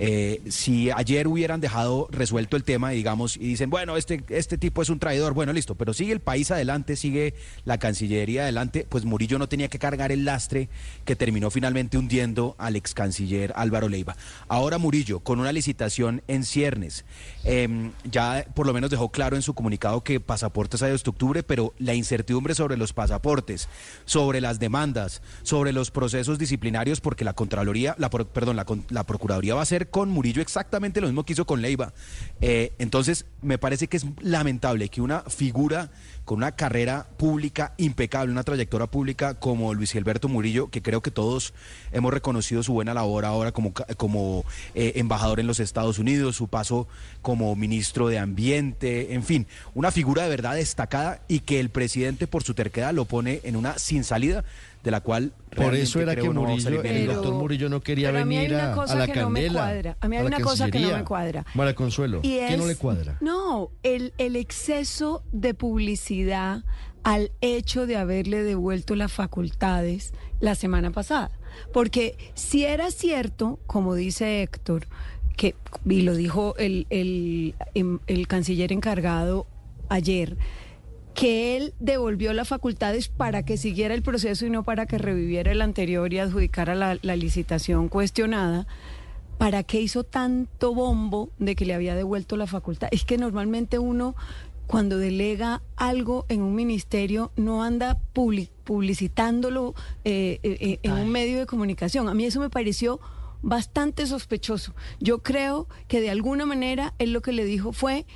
Eh, 0.00 0.40
si 0.48 0.90
ayer 0.90 1.26
hubieran 1.26 1.60
dejado 1.60 2.08
resuelto 2.10 2.56
el 2.56 2.64
tema, 2.64 2.90
digamos, 2.90 3.36
y 3.36 3.40
dicen, 3.40 3.70
bueno, 3.70 3.96
este, 3.96 4.22
este 4.28 4.58
tipo 4.58 4.82
es 4.82 4.90
un 4.90 4.98
traidor, 4.98 5.34
bueno, 5.34 5.52
listo, 5.52 5.74
pero 5.74 5.92
sigue 5.92 6.12
el 6.12 6.20
país 6.20 6.50
adelante, 6.50 6.96
sigue 6.96 7.34
la 7.64 7.78
Cancillería 7.78 8.42
adelante, 8.42 8.86
pues 8.88 9.04
Murillo 9.04 9.38
no 9.38 9.48
tenía 9.48 9.68
que 9.68 9.78
cargar 9.78 10.12
el 10.12 10.24
lastre 10.24 10.68
que 11.04 11.16
terminó 11.16 11.50
finalmente 11.50 11.98
hundiendo 11.98 12.54
al 12.58 12.76
ex 12.76 12.94
canciller 12.94 13.52
Álvaro 13.56 13.88
Leiva. 13.88 14.16
Ahora 14.46 14.78
Murillo, 14.78 15.20
con 15.20 15.40
una 15.40 15.52
licitación 15.52 16.22
en 16.28 16.44
ciernes, 16.44 17.04
eh, 17.44 17.90
ya 18.04 18.46
por 18.54 18.66
lo 18.66 18.72
menos 18.72 18.90
dejó 18.90 19.10
claro 19.10 19.36
en 19.36 19.42
su 19.42 19.54
comunicado 19.54 20.02
que 20.02 20.20
pasaportes 20.20 20.82
hay 20.82 20.92
hasta 20.92 21.10
octubre, 21.10 21.42
pero 21.42 21.74
la 21.78 21.94
incertidumbre 21.94 22.54
sobre 22.54 22.76
los 22.76 22.92
pasaportes, 22.92 23.68
sobre 24.04 24.40
las 24.40 24.58
demandas, 24.58 25.07
sobre 25.42 25.72
los 25.72 25.90
procesos 25.90 26.38
disciplinarios, 26.38 27.00
porque 27.00 27.24
la 27.24 27.32
Contraloría, 27.32 27.94
la, 27.98 28.10
perdón, 28.10 28.56
la, 28.56 29.04
Procuraduría 29.04 29.54
va 29.54 29.60
a 29.60 29.62
hacer 29.62 29.88
con 29.88 30.10
Murillo 30.10 30.42
exactamente 30.42 31.00
lo 31.00 31.06
mismo 31.06 31.24
que 31.24 31.32
hizo 31.32 31.46
con 31.46 31.62
Leiva. 31.62 31.92
Eh, 32.40 32.72
entonces, 32.78 33.26
me 33.42 33.58
parece 33.58 33.88
que 33.88 33.96
es 33.96 34.06
lamentable 34.20 34.88
que 34.88 35.00
una 35.00 35.22
figura 35.22 35.90
con 36.28 36.38
una 36.38 36.52
carrera 36.52 37.06
pública 37.16 37.72
impecable, 37.78 38.30
una 38.30 38.42
trayectoria 38.42 38.86
pública 38.86 39.34
como 39.34 39.72
Luis 39.72 39.92
Gilberto 39.92 40.28
Murillo, 40.28 40.68
que 40.68 40.82
creo 40.82 41.00
que 41.00 41.10
todos 41.10 41.54
hemos 41.90 42.12
reconocido 42.12 42.62
su 42.62 42.74
buena 42.74 42.92
labor 42.92 43.24
ahora 43.24 43.50
como, 43.50 43.72
como 43.96 44.44
eh, 44.74 44.92
embajador 44.96 45.40
en 45.40 45.46
los 45.46 45.58
Estados 45.58 45.98
Unidos, 45.98 46.36
su 46.36 46.48
paso 46.48 46.86
como 47.22 47.56
ministro 47.56 48.08
de 48.08 48.18
Ambiente, 48.18 49.14
en 49.14 49.22
fin, 49.22 49.46
una 49.74 49.90
figura 49.90 50.24
de 50.24 50.28
verdad 50.28 50.54
destacada 50.56 51.22
y 51.28 51.40
que 51.40 51.60
el 51.60 51.70
presidente 51.70 52.26
por 52.26 52.42
su 52.42 52.52
terquedad 52.52 52.92
lo 52.92 53.06
pone 53.06 53.40
en 53.44 53.56
una 53.56 53.78
sin 53.78 54.04
salida 54.04 54.44
de 54.84 54.90
la 54.90 55.00
cual 55.00 55.32
Por 55.56 55.74
eso 55.74 56.00
era 56.00 56.14
que 56.14 56.22
no 56.28 56.44
a 56.44 56.48
Murillo, 56.48 56.82
el 56.82 57.06
doctor 57.06 57.34
Murillo 57.34 57.68
no 57.68 57.80
quería 57.80 58.08
pero 58.10 58.20
a 58.22 58.24
mí 58.24 58.36
hay 58.36 58.46
venir 58.46 58.56
una 58.62 58.72
a, 58.72 58.74
cosa 58.76 58.92
a 58.92 58.96
la 58.96 59.06
que 59.06 59.20
no 59.20 59.30
me 59.30 59.40
candela. 59.42 59.60
cuadra. 59.60 59.96
A 60.00 60.08
mí 60.08 60.16
hay 60.16 60.22
la 60.22 60.28
una 60.28 60.40
cosa 60.40 60.64
que 60.70 60.78
no 60.78 60.86
me 60.86 60.92
Cancillería. 60.92 61.04
cuadra. 61.04 61.46
Mara 61.54 61.74
Consuelo, 61.74 62.20
Y 62.22 62.38
¿qué 62.38 62.56
no 62.56 62.66
le 62.66 62.76
cuadra? 62.76 63.18
No, 63.20 63.70
el, 63.82 64.12
el 64.18 64.36
exceso 64.36 65.22
de 65.32 65.54
publicidad 65.54 66.62
al 67.02 67.32
hecho 67.40 67.86
de 67.86 67.96
haberle 67.96 68.42
devuelto 68.42 68.94
las 68.94 69.12
facultades 69.12 70.12
la 70.40 70.54
semana 70.54 70.90
pasada. 70.90 71.30
Porque 71.72 72.16
si 72.34 72.64
era 72.64 72.90
cierto, 72.90 73.58
como 73.66 73.94
dice 73.94 74.42
Héctor, 74.42 74.86
que, 75.36 75.54
y 75.86 76.02
lo 76.02 76.14
dijo 76.14 76.54
el, 76.58 76.86
el, 76.90 77.54
em- 77.74 77.98
el 78.06 78.26
canciller 78.28 78.72
encargado 78.72 79.46
ayer, 79.88 80.36
que 81.18 81.56
él 81.56 81.74
devolvió 81.80 82.32
las 82.32 82.46
facultades 82.46 83.08
para 83.08 83.44
que 83.44 83.56
siguiera 83.56 83.92
el 83.92 84.02
proceso 84.02 84.46
y 84.46 84.50
no 84.50 84.62
para 84.62 84.86
que 84.86 84.98
reviviera 84.98 85.50
el 85.50 85.62
anterior 85.62 86.12
y 86.12 86.20
adjudicara 86.20 86.76
la, 86.76 86.96
la 87.02 87.16
licitación 87.16 87.88
cuestionada. 87.88 88.68
¿Para 89.36 89.64
qué 89.64 89.80
hizo 89.80 90.04
tanto 90.04 90.74
bombo 90.74 91.30
de 91.40 91.56
que 91.56 91.64
le 91.64 91.74
había 91.74 91.96
devuelto 91.96 92.36
la 92.36 92.46
facultad? 92.46 92.86
Es 92.92 93.04
que 93.04 93.18
normalmente 93.18 93.80
uno, 93.80 94.14
cuando 94.68 94.96
delega 94.96 95.60
algo 95.74 96.24
en 96.28 96.40
un 96.40 96.54
ministerio, 96.54 97.32
no 97.34 97.64
anda 97.64 97.98
publi- 98.14 98.50
publicitándolo 98.62 99.74
eh, 100.04 100.38
eh, 100.44 100.56
eh, 100.60 100.78
en 100.84 100.92
un 100.92 101.10
medio 101.10 101.40
de 101.40 101.46
comunicación. 101.46 102.08
A 102.08 102.14
mí 102.14 102.26
eso 102.26 102.38
me 102.38 102.48
pareció 102.48 103.00
bastante 103.42 104.06
sospechoso. 104.06 104.72
Yo 105.00 105.24
creo 105.24 105.66
que 105.88 106.00
de 106.00 106.10
alguna 106.10 106.46
manera 106.46 106.94
él 107.00 107.12
lo 107.12 107.22
que 107.22 107.32
le 107.32 107.44
dijo 107.44 107.72
fue, 107.72 108.06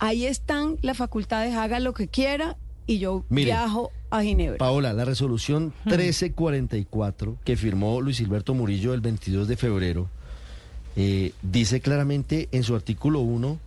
ahí 0.00 0.26
están 0.26 0.78
las 0.82 0.96
facultades, 0.96 1.54
haga 1.54 1.78
lo 1.78 1.94
que 1.94 2.08
quiera 2.08 2.56
y 2.86 2.98
yo 2.98 3.24
Mire, 3.28 3.52
viajo 3.52 3.92
a 4.10 4.22
Ginebra. 4.22 4.58
Paola, 4.58 4.92
la 4.92 5.04
resolución 5.04 5.72
1344 5.84 7.36
que 7.44 7.56
firmó 7.56 8.00
Luis 8.00 8.18
Gilberto 8.18 8.54
Murillo 8.54 8.94
el 8.94 9.00
22 9.00 9.46
de 9.46 9.56
febrero 9.56 10.08
eh, 10.96 11.32
dice 11.42 11.80
claramente 11.80 12.48
en 12.50 12.64
su 12.64 12.74
artículo 12.74 13.20
1 13.20 13.58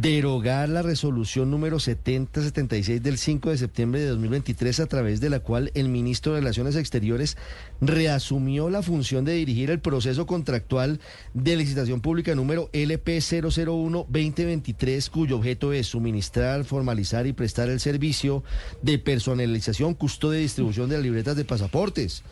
derogar 0.00 0.68
la 0.68 0.82
resolución 0.82 1.50
número 1.50 1.80
7076 1.80 3.02
del 3.02 3.16
5 3.16 3.50
de 3.50 3.56
septiembre 3.58 4.00
de 4.00 4.08
2023 4.08 4.80
a 4.80 4.86
través 4.86 5.20
de 5.20 5.30
la 5.30 5.40
cual 5.40 5.70
el 5.74 5.88
ministro 5.88 6.34
de 6.34 6.40
Relaciones 6.40 6.76
Exteriores 6.76 7.38
reasumió 7.80 8.68
la 8.68 8.82
función 8.82 9.24
de 9.24 9.32
dirigir 9.32 9.70
el 9.70 9.80
proceso 9.80 10.26
contractual 10.26 11.00
de 11.32 11.56
licitación 11.56 12.02
pública 12.02 12.34
número 12.34 12.68
LP 12.74 13.18
001-2023 13.18 15.08
cuyo 15.08 15.36
objeto 15.38 15.72
es 15.72 15.86
suministrar, 15.86 16.64
formalizar 16.64 17.26
y 17.26 17.32
prestar 17.32 17.70
el 17.70 17.80
servicio 17.80 18.44
de 18.82 18.98
personalización, 18.98 19.94
custodia 19.94 20.40
y 20.40 20.42
distribución 20.42 20.90
de 20.90 20.96
las 20.96 21.04
libretas 21.04 21.36
de 21.36 21.44
pasaportes. 21.46 22.22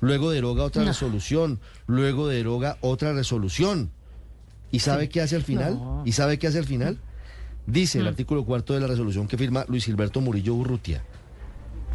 Luego 0.00 0.32
deroga 0.32 0.64
otra 0.64 0.82
No. 0.82 0.88
resolución, 0.88 1.60
luego 1.86 2.26
deroga 2.26 2.78
otra 2.80 3.12
resolución. 3.12 3.90
¿Y 4.72 4.80
sabe 4.80 5.08
qué 5.08 5.20
hace 5.20 5.36
al 5.36 5.44
final? 5.44 5.74
No. 5.74 6.02
¿Y 6.04 6.12
sabe 6.12 6.38
qué 6.40 6.48
hace 6.48 6.58
al 6.58 6.64
final? 6.66 6.98
Dice 7.66 7.98
el 7.98 8.04
Mm. 8.04 8.08
artículo 8.08 8.44
cuarto 8.44 8.74
de 8.74 8.80
la 8.80 8.86
resolución 8.86 9.28
que 9.28 9.38
firma 9.38 9.64
Luis 9.68 9.84
Gilberto 9.84 10.20
Murillo 10.20 10.54
Urrutia. 10.54 11.04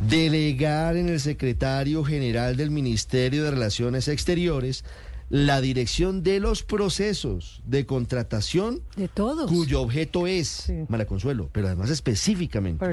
Delegar 0.08 0.96
en 0.96 1.10
el 1.10 1.19
secretario 1.19 2.03
general 2.03 2.56
del 2.56 2.69
Ministerio 2.72 3.44
de 3.44 3.51
Relaciones 3.51 4.08
Exteriores 4.08 4.83
la 5.30 5.60
dirección 5.60 6.24
de 6.24 6.40
los 6.40 6.64
procesos 6.64 7.62
de 7.66 7.85
contratación 7.85 8.82
de 8.96 9.10
todos 9.10 9.51
cuyo 9.51 9.82
objeto 9.82 10.26
es, 10.26 10.72
Mara 10.88 11.06
Consuelo, 11.06 11.50
pero 11.51 11.67
además 11.67 11.90
específicamente 11.90 12.80
Pero 12.80 12.92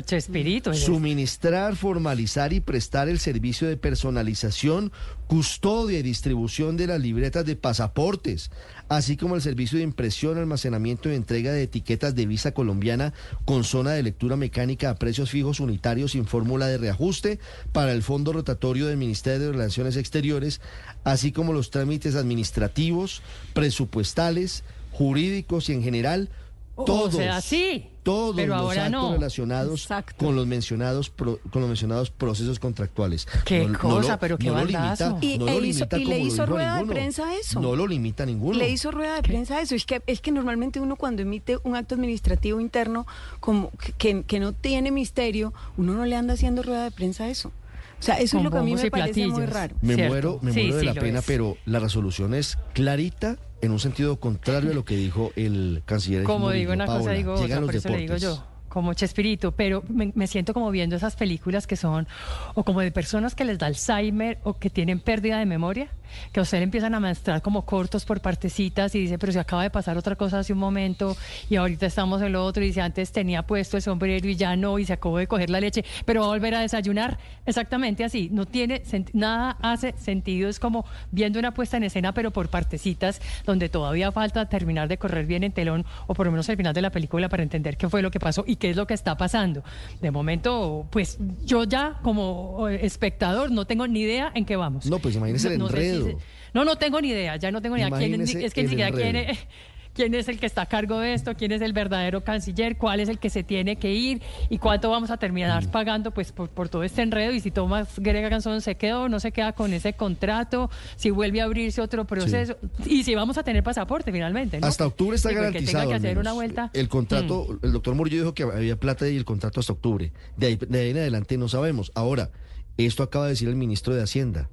Suministrar, 0.75 1.77
formalizar 1.77 2.53
y 2.53 2.59
prestar 2.59 3.09
el 3.09 3.21
servicio 3.21 3.69
de 3.69 3.77
personalización, 3.77 4.91
custodia 5.27 5.99
y 5.99 6.03
distribución 6.03 6.77
de 6.77 6.87
las 6.87 7.01
libretas 7.01 7.45
de 7.45 7.57
pasaportes, 7.57 8.51
así 8.89 9.17
como 9.17 9.35
el 9.35 9.43
servicio 9.43 9.79
de 9.79 9.85
impresión, 9.85 10.39
almacenamiento 10.39 11.11
y 11.11 11.15
entrega 11.15 11.53
de 11.53 11.63
etiquetas 11.63 12.15
de 12.15 12.27
visa 12.27 12.53
colombiana 12.53 13.13
con 13.45 13.65
zona 13.65 13.93
de 13.93 14.03
lectura 14.03 14.37
mecánica 14.37 14.91
a 14.91 14.97
precios 14.97 15.31
fijos 15.31 15.61
unitarios 15.61 16.13
sin 16.13 16.27
fórmula 16.27 16.67
de 16.67 16.79
reajuste 16.79 17.39
para 17.73 17.93
el 17.93 18.03
fondo 18.03 18.33
rotatorio 18.33 18.87
del 18.87 18.97
Ministerio 18.97 19.47
de 19.47 19.53
Relaciones 19.53 19.97
Exteriores, 19.97 20.61
así 21.05 21.33
como 21.33 21.53
los 21.53 21.71
trámites 21.71 22.15
administrativos, 22.15 23.23
presupuestales, 23.55 24.65
jurídicos 24.93 25.69
y 25.69 25.73
en 25.73 25.83
general 25.83 26.29
O 26.77 26.85
todos 26.85 27.15
sea, 27.15 27.41
sí, 27.41 27.87
todos 28.03 28.35
pero 28.35 28.55
los 28.55 28.63
ahora 28.63 28.87
actos 28.87 29.03
no. 29.03 29.13
relacionados 29.13 29.89
con 30.17 30.35
los 30.35 30.47
mencionados 30.47 31.09
pro- 31.09 31.39
con 31.53 31.63
los 31.63 31.69
mencionados 31.69 32.11
procesos 32.11 32.59
contractuales. 32.59 33.27
Qué 33.45 33.69
lo- 33.69 33.79
cosa, 33.79 34.13
lo- 34.15 34.19
pero 34.19 34.39
qué 34.39 34.49
no 34.49 34.55
lo 34.55 34.59
bandazo. 34.73 35.19
limita, 35.21 35.27
Y, 35.27 35.39
no 35.39 35.47
e 35.49 35.51
lo 35.61 35.65
hizo- 35.65 35.85
limita 35.85 35.99
y 35.99 36.05
le 36.05 36.19
hizo 36.19 36.47
rueda 36.47 36.79
de 36.79 36.87
prensa 36.87 37.29
a 37.29 37.35
eso. 37.37 37.61
No 37.61 37.77
lo 37.77 37.87
limita 37.87 38.27
ninguno. 38.27 38.59
Le 38.59 38.69
hizo 38.71 38.91
rueda 38.91 39.15
de 39.15 39.23
prensa 39.23 39.59
a 39.59 39.61
eso. 39.61 39.77
Es 39.77 39.87
que, 39.87 40.03
es 40.09 40.21
que 40.21 40.33
normalmente 40.33 40.81
uno 40.81 40.97
cuando 40.97 41.23
emite 41.23 41.59
un 41.63 41.77
acto 41.77 41.95
administrativo 41.95 42.61
interno 42.61 43.07
como 43.39 43.71
que, 43.99 44.25
que 44.25 44.41
no 44.41 44.53
tiene 44.53 44.91
misterio, 44.91 45.55
uno 45.77 45.95
no 45.95 46.05
le 46.07 46.17
anda 46.17 46.35
haciendo 46.35 46.63
rueda 46.65 46.83
de 46.85 46.91
prensa 46.91 47.25
a 47.25 47.29
eso. 47.29 47.53
O 48.01 48.03
sea, 48.05 48.17
eso 48.19 48.33
Con 48.37 48.41
es 48.41 48.45
lo 48.45 48.51
que 48.51 48.59
a 48.59 48.63
mí 48.63 48.75
me 48.75 48.91
parece 48.91 49.27
muy 49.29 49.47
raro. 49.47 49.77
Me 49.81 49.95
Cierto. 49.95 50.13
muero, 50.13 50.39
me 50.43 50.53
Sí, 50.53 50.61
muero 50.63 50.75
de 50.75 50.81
sí 50.81 50.87
la 50.87 50.95
pena, 50.95 51.19
es. 51.21 51.25
pero 51.25 51.57
la 51.65 51.79
resolución 51.79 52.35
es 52.35 52.59
clarita 52.75 53.39
en 53.65 53.73
un 53.73 53.81
sentido 53.81 54.17
contrario 54.17 54.71
a 54.71 54.75
lo 54.75 54.85
que 54.85 54.97
dijo 54.97 55.33
el 55.37 55.83
canciller. 55.85 56.25
Como 56.25 56.51
digo 56.51 56.73
una 56.73 56.87
cosa, 56.87 57.11
digo 57.13 57.35
otra, 57.35 57.61
por 57.61 57.75
eso 57.75 57.89
le 57.89 57.99
digo 57.99 58.17
yo. 58.17 58.45
Como 58.69 58.93
Chespirito, 58.93 59.53
pero 59.53 59.85
me, 59.89 60.11
me 60.17 60.27
siento 60.27 60.53
como 60.53 60.71
viendo 60.71 60.97
esas 60.97 61.15
películas 61.15 61.67
que 61.67 61.77
son, 61.77 62.09
o 62.55 62.65
como 62.65 62.81
de 62.81 62.91
personas 62.91 63.37
que 63.37 63.45
les 63.45 63.59
da 63.59 63.67
Alzheimer 63.67 64.39
o 64.43 64.55
que 64.55 64.69
tienen 64.69 64.99
pérdida 64.99 65.39
de 65.39 65.47
memoria 65.47 65.89
que 66.33 66.41
a 66.41 66.43
usted 66.43 66.59
le 66.59 66.65
empiezan 66.65 66.95
a 66.95 67.01
mostrar 67.01 67.43
como 67.43 67.65
cortos 67.65 68.05
por 68.05 68.21
partecitas 68.21 68.95
y 68.95 69.01
dice, 69.01 69.19
pero 69.19 69.33
se 69.33 69.39
acaba 69.39 69.63
de 69.63 69.71
pasar 69.71 69.97
otra 69.97 70.17
cosa 70.17 70.39
hace 70.39 70.53
un 70.53 70.59
momento 70.59 71.17
y 71.49 71.57
ahorita 71.57 71.87
estamos 71.87 72.23
en 72.23 72.33
lo 72.33 72.45
otro 72.45 72.63
y 72.63 72.69
dice, 72.69 72.81
antes 72.81 73.13
tenía 73.13 73.43
puesto 73.43 73.77
el 73.77 73.83
sombrero 73.83 74.29
y 74.29 74.37
ya 74.37 74.57
no 74.57 74.79
y 74.79 74.85
se 74.85 74.93
acabó 74.93 75.19
de 75.19 75.27
coger 75.27 75.51
la 75.51 75.61
leche, 75.61 75.85
pero 76.05 76.21
va 76.21 76.27
a 76.27 76.31
volver 76.31 76.55
a 76.55 76.61
desayunar. 76.61 77.19
Exactamente 77.47 78.05
así, 78.05 78.29
no 78.33 78.47
tiene 78.47 78.83
nada 79.13 79.57
hace 79.61 79.95
sentido, 79.99 80.49
es 80.49 80.59
como 80.59 80.85
viendo 81.11 81.39
una 81.39 81.55
puesta 81.55 81.77
en 81.77 81.85
escena 81.85 82.13
pero 82.13 82.31
por 82.31 82.49
partecitas 82.49 83.21
donde 83.45 83.69
todavía 83.69 84.13
falta 84.13 84.49
terminar 84.49 84.89
de 84.89 84.99
correr 84.99 85.27
bien 85.27 85.45
en 85.45 85.53
telón 85.53 85.85
o 86.07 86.15
por 86.15 86.27
lo 86.27 86.33
menos 86.33 86.49
el 86.49 86.57
final 86.57 86.75
de 86.75 86.83
la 86.83 86.91
película 86.91 87.29
para 87.29 87.43
entender 87.43 87.77
qué 87.77 87.89
fue 87.89 88.03
lo 88.03 88.11
que 88.11 88.21
pasó 88.21 88.45
y 88.47 88.57
qué 88.57 88.71
es 88.71 88.77
lo 88.77 88.87
que 88.87 88.95
está 88.95 89.17
pasando. 89.17 89.63
De 90.01 90.11
momento, 90.11 90.87
pues 90.91 91.19
yo 91.45 91.65
ya 91.65 91.99
como 92.03 92.69
eh, 92.69 92.81
espectador 92.83 93.51
no 93.51 93.67
tengo 93.67 93.87
ni 93.87 94.01
idea 94.01 94.33
en 94.35 94.45
qué 94.45 94.57
vamos. 94.57 94.87
No, 94.87 94.99
pues 94.99 95.17
imagínese 95.17 95.49
el 95.49 95.61
enredo. 95.61 96.04
No, 96.53 96.65
no 96.65 96.77
tengo 96.77 97.01
ni 97.01 97.09
idea, 97.09 97.37
ya 97.37 97.51
no 97.51 97.61
tengo 97.61 97.77
ni 97.77 97.83
idea. 97.83 97.97
¿Quién, 97.97 98.21
es 98.21 98.55
que 98.55 98.63
ni 98.63 98.69
siquiera 98.69 98.91
quiere 98.91 99.37
quién 99.95 100.15
es 100.15 100.29
el 100.29 100.39
que 100.39 100.47
está 100.47 100.63
a 100.63 100.67
cargo 100.67 100.99
de 100.99 101.15
esto, 101.15 101.35
quién 101.35 101.53
es 101.53 101.63
el 101.63 101.73
verdadero 101.73 102.23
canciller, 102.23 102.77
cuál 102.77 103.01
es 103.01 103.09
el 103.09 103.19
que 103.19 103.31
se 103.31 103.43
tiene 103.43 103.77
que 103.77 103.93
ir 103.93 104.21
y 104.51 104.59
cuánto 104.59 104.91
vamos 104.91 105.11
a 105.11 105.17
terminar 105.17 105.71
pagando 105.71 106.11
pues 106.11 106.33
por, 106.33 106.69
todo 106.69 106.83
este 106.83 107.03
enredo 107.03 107.33
y 107.33 107.41
si 107.41 107.51
Tomás 107.51 107.99
Grega 107.99 108.29
Gansón 108.29 108.61
se 108.61 108.75
quedó 108.75 109.09
no 109.09 109.21
se 109.21 109.33
queda 109.33 109.53
con 109.53 109.73
ese 109.73 109.95
contrato, 109.95 110.71
si 110.97 111.11
vuelve 111.11 111.41
a 111.41 111.45
abrirse 111.45 111.81
otro 111.81 112.05
proceso 112.05 112.57
y 112.85 113.05
si 113.05 113.15
vamos 113.15 113.39
a 113.39 113.43
tener 113.43 113.63
pasaporte 113.63 114.13
finalmente. 114.13 114.59
Hasta 114.63 114.87
octubre 114.87 115.17
está 115.17 115.33
garantizado. 115.33 115.89
Que 115.89 115.95
hacer 115.95 116.19
una 116.19 116.33
vuelta. 116.33 116.71
El 116.75 116.89
contrato, 116.89 117.47
mm. 117.49 117.67
el 117.67 117.73
doctor 117.73 117.95
Murillo 117.95 118.19
dijo 118.19 118.35
que 118.35 118.43
había 118.43 118.77
plata 118.77 119.09
y 119.09 119.17
el 119.17 119.25
contrato 119.25 119.61
hasta 119.61 119.73
octubre. 119.73 120.13
De 120.37 120.49
ahí, 120.49 120.57
de 120.57 120.81
ahí 120.81 120.91
en 120.91 120.99
adelante 120.99 121.39
no 121.39 121.49
sabemos. 121.49 121.93
Ahora, 121.95 122.31
esto 122.77 123.03
acaba 123.03 123.27
de 123.27 123.31
decir 123.31 123.49
el 123.49 123.57
ministro 123.57 123.95
de 123.95 124.03
Hacienda, 124.03 124.49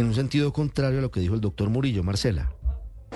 en 0.00 0.06
un 0.06 0.14
sentido 0.14 0.52
contrario 0.52 0.98
a 0.98 1.02
lo 1.02 1.10
que 1.10 1.20
dijo 1.20 1.34
el 1.34 1.40
doctor 1.40 1.70
Murillo, 1.70 2.02
Marcela. 2.02 2.50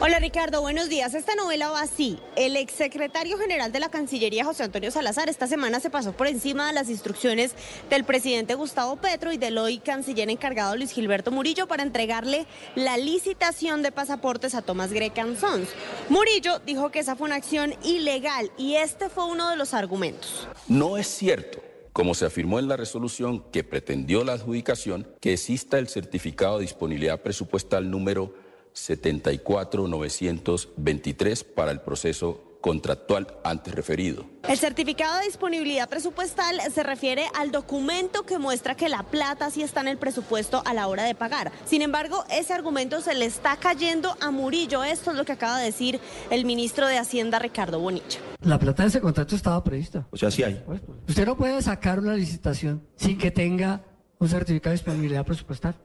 Hola 0.00 0.20
Ricardo, 0.20 0.60
buenos 0.60 0.88
días. 0.88 1.12
Esta 1.14 1.34
novela 1.34 1.70
va 1.70 1.80
así. 1.80 2.20
El 2.36 2.56
exsecretario 2.56 3.36
general 3.36 3.72
de 3.72 3.80
la 3.80 3.90
Cancillería, 3.90 4.44
José 4.44 4.62
Antonio 4.62 4.92
Salazar, 4.92 5.28
esta 5.28 5.48
semana 5.48 5.80
se 5.80 5.90
pasó 5.90 6.12
por 6.12 6.28
encima 6.28 6.68
de 6.68 6.72
las 6.72 6.88
instrucciones 6.88 7.52
del 7.90 8.04
presidente 8.04 8.54
Gustavo 8.54 8.94
Petro 8.96 9.32
y 9.32 9.38
del 9.38 9.58
hoy 9.58 9.78
canciller 9.78 10.30
encargado 10.30 10.76
Luis 10.76 10.92
Gilberto 10.92 11.32
Murillo 11.32 11.66
para 11.66 11.82
entregarle 11.82 12.46
la 12.76 12.96
licitación 12.96 13.82
de 13.82 13.90
pasaportes 13.90 14.54
a 14.54 14.62
Tomás 14.62 14.92
Grecan 14.92 15.36
Sons. 15.36 15.70
Murillo 16.08 16.60
dijo 16.60 16.90
que 16.90 17.00
esa 17.00 17.16
fue 17.16 17.26
una 17.26 17.36
acción 17.36 17.74
ilegal 17.82 18.52
y 18.56 18.76
este 18.76 19.08
fue 19.08 19.26
uno 19.26 19.50
de 19.50 19.56
los 19.56 19.74
argumentos. 19.74 20.46
No 20.68 20.96
es 20.96 21.08
cierto 21.08 21.67
como 21.92 22.14
se 22.14 22.24
afirmó 22.26 22.58
en 22.58 22.66
la 22.68 22.76
resolución 22.76 23.44
que 23.50 23.64
pretendió 23.64 24.24
la 24.24 24.34
adjudicación, 24.34 25.08
que 25.20 25.32
exista 25.34 25.78
el 25.78 25.88
certificado 25.88 26.58
de 26.58 26.62
disponibilidad 26.62 27.22
presupuestal 27.22 27.90
número 27.90 28.34
74923 28.72 31.44
para 31.44 31.72
el 31.72 31.80
proceso 31.80 32.47
contractual 32.60 33.26
antes 33.44 33.74
referido. 33.74 34.24
El 34.48 34.58
certificado 34.58 35.18
de 35.18 35.26
disponibilidad 35.26 35.88
presupuestal 35.88 36.60
se 36.72 36.82
refiere 36.82 37.26
al 37.34 37.50
documento 37.50 38.24
que 38.24 38.38
muestra 38.38 38.74
que 38.74 38.88
la 38.88 39.02
plata 39.04 39.50
sí 39.50 39.62
está 39.62 39.80
en 39.80 39.88
el 39.88 39.98
presupuesto 39.98 40.62
a 40.64 40.74
la 40.74 40.86
hora 40.88 41.04
de 41.04 41.14
pagar. 41.14 41.52
Sin 41.64 41.82
embargo, 41.82 42.24
ese 42.30 42.52
argumento 42.52 43.00
se 43.00 43.14
le 43.14 43.26
está 43.26 43.56
cayendo 43.56 44.16
a 44.20 44.30
Murillo. 44.30 44.82
Esto 44.84 45.10
es 45.10 45.16
lo 45.16 45.24
que 45.24 45.32
acaba 45.32 45.58
de 45.58 45.66
decir 45.66 46.00
el 46.30 46.44
ministro 46.44 46.86
de 46.86 46.98
Hacienda, 46.98 47.38
Ricardo 47.38 47.78
Bonilla. 47.78 48.20
La 48.40 48.58
plata 48.58 48.82
de 48.82 48.88
ese 48.88 49.00
contrato 49.00 49.36
estaba 49.36 49.62
prevista. 49.62 50.06
O 50.10 50.16
sea, 50.16 50.30
sí 50.30 50.42
hay. 50.42 50.62
Usted 51.08 51.26
no 51.26 51.36
puede 51.36 51.60
sacar 51.62 51.98
una 51.98 52.14
licitación 52.14 52.86
sin 52.96 53.18
que 53.18 53.30
tenga 53.30 53.82
un 54.18 54.28
certificado 54.28 54.70
de 54.70 54.76
disponibilidad 54.76 55.24
presupuestal. 55.24 55.76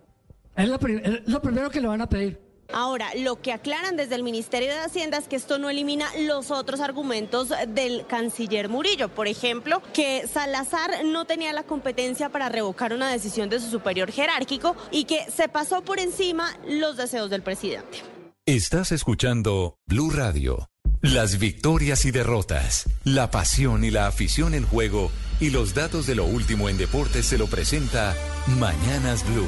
Es 0.55 0.69
lo, 0.69 0.75
es 0.75 1.27
lo 1.27 1.41
primero 1.41 1.69
que 1.69 1.81
le 1.81 1.87
van 1.87 2.01
a 2.01 2.09
pedir. 2.09 2.52
Ahora, 2.73 3.09
lo 3.15 3.39
que 3.39 3.53
aclaran 3.53 3.95
desde 3.95 4.15
el 4.15 4.23
Ministerio 4.23 4.69
de 4.69 4.79
Hacienda 4.79 5.17
es 5.19 5.27
que 5.27 5.35
esto 5.35 5.59
no 5.59 5.69
elimina 5.69 6.07
los 6.19 6.49
otros 6.49 6.79
argumentos 6.79 7.49
del 7.67 8.05
canciller 8.07 8.67
Murillo. 8.67 9.09
Por 9.09 9.27
ejemplo, 9.27 9.81
que 9.93 10.27
Salazar 10.27 11.05
no 11.05 11.25
tenía 11.25 11.53
la 11.53 11.63
competencia 11.63 12.29
para 12.29 12.49
revocar 12.49 12.93
una 12.93 13.11
decisión 13.11 13.49
de 13.49 13.59
su 13.59 13.69
superior 13.69 14.11
jerárquico 14.11 14.75
y 14.91 15.05
que 15.05 15.29
se 15.31 15.47
pasó 15.47 15.83
por 15.83 15.99
encima 15.99 16.57
los 16.67 16.97
deseos 16.97 17.29
del 17.29 17.43
presidente. 17.43 17.99
Estás 18.45 18.91
escuchando 18.91 19.77
Blue 19.85 20.09
Radio. 20.09 20.69
Las 21.01 21.37
victorias 21.37 22.05
y 22.05 22.11
derrotas, 22.11 22.85
la 23.03 23.29
pasión 23.29 23.83
y 23.83 23.91
la 23.91 24.07
afición 24.07 24.53
en 24.53 24.65
juego 24.65 25.11
y 25.39 25.49
los 25.49 25.73
datos 25.73 26.07
de 26.07 26.15
lo 26.15 26.25
último 26.25 26.69
en 26.69 26.77
deportes 26.77 27.25
se 27.25 27.37
lo 27.37 27.47
presenta 27.47 28.15
Mañanas 28.57 29.25
Blue. 29.29 29.47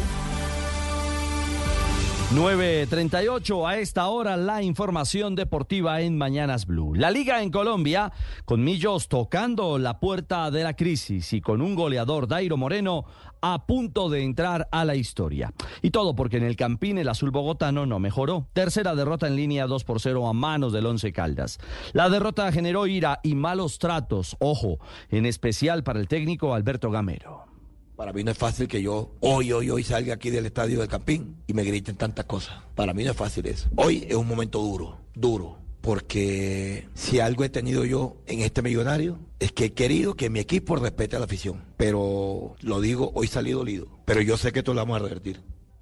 9.38 2.33 3.69
a 3.69 3.77
esta 3.77 4.07
hora 4.07 4.35
la 4.35 4.63
información 4.63 5.35
deportiva 5.35 6.01
en 6.01 6.17
Mañanas 6.17 6.65
Blue. 6.65 6.95
La 6.95 7.11
liga 7.11 7.43
en 7.43 7.51
Colombia 7.51 8.11
con 8.45 8.63
Millos 8.63 9.07
tocando 9.07 9.77
la 9.77 9.99
puerta 9.99 10.49
de 10.49 10.63
la 10.63 10.75
crisis 10.75 11.31
y 11.33 11.39
con 11.39 11.61
un 11.61 11.75
goleador 11.75 12.27
Dairo 12.27 12.57
Moreno 12.57 13.05
a 13.41 13.67
punto 13.67 14.09
de 14.09 14.23
entrar 14.23 14.67
a 14.71 14.85
la 14.85 14.95
historia. 14.95 15.53
Y 15.83 15.91
todo 15.91 16.15
porque 16.15 16.37
en 16.37 16.43
el 16.43 16.55
Campín 16.55 16.97
el 16.97 17.09
azul 17.09 17.29
bogotano 17.29 17.85
no 17.85 17.99
mejoró. 17.99 18.47
Tercera 18.53 18.95
derrota 18.95 19.27
en 19.27 19.35
línea 19.35 19.67
2 19.67 19.83
por 19.83 20.01
0 20.01 20.27
a 20.27 20.33
manos 20.33 20.73
del 20.73 20.87
Once 20.87 21.13
Caldas. 21.13 21.59
La 21.93 22.09
derrota 22.09 22.51
generó 22.51 22.87
ira 22.87 23.19
y 23.21 23.35
malos 23.35 23.77
tratos, 23.77 24.35
ojo, 24.39 24.79
en 25.09 25.27
especial 25.27 25.83
para 25.83 25.99
el 25.99 26.07
técnico 26.07 26.55
Alberto 26.55 26.89
Gamero. 26.89 27.54
Para 27.95 28.11
mí 28.11 28.23
no 28.23 28.31
es 28.31 28.37
fácil 28.37 28.67
que 28.67 28.81
yo 28.81 29.11
hoy, 29.21 29.53
hoy, 29.53 29.69
hoy 29.69 29.83
salga 29.83 30.15
aquí 30.15 30.29
del 30.29 30.45
estadio 30.45 30.79
del 30.79 30.89
Campín 30.89 31.37
y 31.47 31.53
me 31.53 31.63
griten 31.63 31.95
tantas 31.95 32.25
cosas. 32.25 32.55
Para 32.75 32.93
mí 32.93 33.05
no 33.05 33.11
es 33.11 33.17
fácil 33.17 33.45
eso. 33.45 33.69
Hoy 33.75 34.05
es 34.09 34.15
un 34.15 34.27
momento 34.27 34.59
duro, 34.59 34.97
duro. 35.13 35.59
Porque 35.79 36.89
si 36.95 37.19
algo 37.19 37.43
he 37.43 37.49
tenido 37.49 37.85
yo 37.85 38.17
en 38.25 38.41
este 38.41 38.61
millonario 38.63 39.19
es 39.39 39.51
que 39.51 39.65
he 39.65 39.73
querido 39.73 40.15
que 40.15 40.31
mi 40.31 40.39
equipo 40.39 40.75
respete 40.75 41.15
a 41.15 41.19
la 41.19 41.25
afición. 41.25 41.63
Pero 41.77 42.55
lo 42.61 42.81
digo, 42.81 43.11
hoy 43.13 43.27
salí 43.27 43.51
dolido. 43.51 43.87
Pero 44.03 44.21
yo 44.21 44.35
sé 44.35 44.51
que 44.51 44.59
esto 44.59 44.73
lo 44.73 44.81
vamos 44.81 44.97
a 44.97 45.03
revertir. 45.03 45.41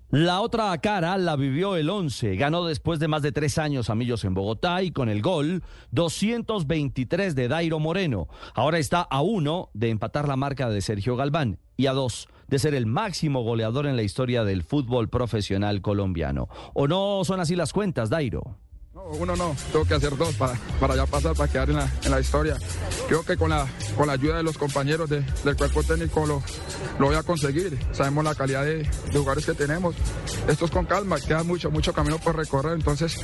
La 0.09 0.41
otra 0.41 0.77
cara 0.77 1.17
la 1.17 1.35
vivió 1.35 1.77
el 1.77 1.89
11. 1.89 2.35
Ganó 2.35 2.65
después 2.65 2.99
de 2.99 3.07
más 3.07 3.23
de 3.23 3.31
tres 3.31 3.57
años 3.57 3.89
a 3.89 3.95
Millos 3.95 4.25
en 4.25 4.35
Bogotá 4.35 4.83
y 4.83 4.91
con 4.91 5.09
el 5.09 5.23
gol 5.23 5.63
223 5.91 7.33
de 7.33 7.47
Dairo 7.47 7.79
Moreno. 7.79 8.27
Ahora 8.53 8.77
está 8.77 9.01
a 9.01 9.21
uno 9.21 9.71
de 9.73 9.89
empatar 9.89 10.27
la 10.27 10.35
marca 10.35 10.69
de 10.69 10.81
Sergio 10.81 11.15
Galván 11.15 11.57
y 11.77 11.87
a 11.87 11.93
dos 11.93 12.27
de 12.47 12.59
ser 12.59 12.75
el 12.75 12.85
máximo 12.85 13.41
goleador 13.41 13.87
en 13.87 13.95
la 13.95 14.03
historia 14.03 14.43
del 14.43 14.63
fútbol 14.63 15.09
profesional 15.09 15.81
colombiano. 15.81 16.49
¿O 16.73 16.87
no 16.87 17.23
son 17.23 17.39
así 17.39 17.55
las 17.55 17.73
cuentas, 17.73 18.09
Dairo? 18.09 18.57
Uno 19.11 19.35
no, 19.35 19.55
tengo 19.71 19.85
que 19.85 19.93
hacer 19.93 20.15
dos 20.17 20.33
para, 20.35 20.53
para 20.79 20.95
ya 20.95 21.05
pasar, 21.05 21.35
para 21.35 21.51
quedar 21.51 21.69
en 21.69 21.77
la, 21.77 21.91
en 22.03 22.11
la 22.11 22.19
historia. 22.19 22.57
Creo 23.07 23.23
que 23.23 23.37
con 23.37 23.49
la, 23.49 23.67
con 23.97 24.07
la 24.07 24.13
ayuda 24.13 24.37
de 24.37 24.43
los 24.43 24.57
compañeros 24.57 25.09
del 25.09 25.55
cuerpo 25.57 25.83
técnico 25.83 26.25
lo, 26.25 26.41
lo 26.99 27.07
voy 27.07 27.15
a 27.15 27.23
conseguir. 27.23 27.77
Sabemos 27.91 28.23
la 28.23 28.35
calidad 28.35 28.63
de, 28.63 28.77
de, 28.77 28.87
jugadores 29.11 29.45
que 29.45 29.53
tenemos. 29.53 29.95
Esto 30.47 30.65
es 30.65 30.71
con 30.71 30.85
calma, 30.85 31.19
queda 31.19 31.43
mucho, 31.43 31.69
mucho 31.69 31.93
camino 31.93 32.17
por 32.17 32.35
recorrer. 32.35 32.73
Entonces, 32.73 33.17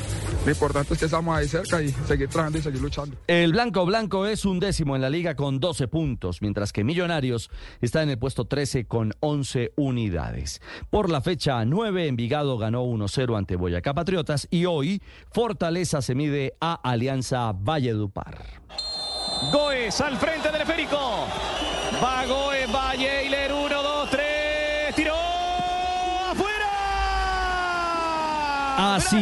lo 0.45 0.51
importante 0.51 0.94
es 0.94 0.99
que 0.99 1.06
estamos 1.06 1.35
ahí 1.35 1.47
cerca 1.47 1.81
y 1.81 1.90
seguir 2.08 2.29
trabajando 2.29 2.60
y 2.60 2.62
seguir 2.62 2.81
luchando. 2.81 3.17
El 3.28 3.53
Blanco 3.53 3.85
Blanco 3.85 4.26
es 4.26 4.45
un 4.45 4.60
décimo 4.60 4.95
en 4.95 5.01
la 5.01 5.10
liga 5.10 5.35
con 5.35 5.60
12 5.60 5.88
puntos, 5.88 6.42
mientras 6.42 6.74
que 6.74 6.83
Millonarios 6.83 7.49
está 7.81 8.03
en 8.03 8.10
el 8.10 8.19
puesto 8.19 8.45
13 8.45 8.85
con 8.85 9.13
11 9.22 9.74
unidades. 9.76 10.62
Por 10.90 11.10
la 11.10 11.22
fecha 11.22 11.63
9, 11.65 12.08
Envigado 12.08 12.58
ganó 12.58 12.85
1-0 12.85 13.38
ante 13.38 13.56
Boyacá 13.56 13.94
Patriotas 13.94 14.47
y 14.51 14.65
hoy 14.65 15.01
Fortaleza 15.31 15.69
se 16.02 16.16
mide 16.16 16.56
a 16.60 16.80
Alianza 16.84 17.52
Valledupar. 17.53 18.38
Goes 19.52 20.02
al 20.02 20.18
frente 20.18 20.52
del 20.52 20.62
esférico. 20.62 21.26
Va 22.03 22.26
Goes, 22.26 22.72
Valle 22.72 23.26
y 23.26 23.30
Leru. 23.30 23.60
Así, 28.82 29.18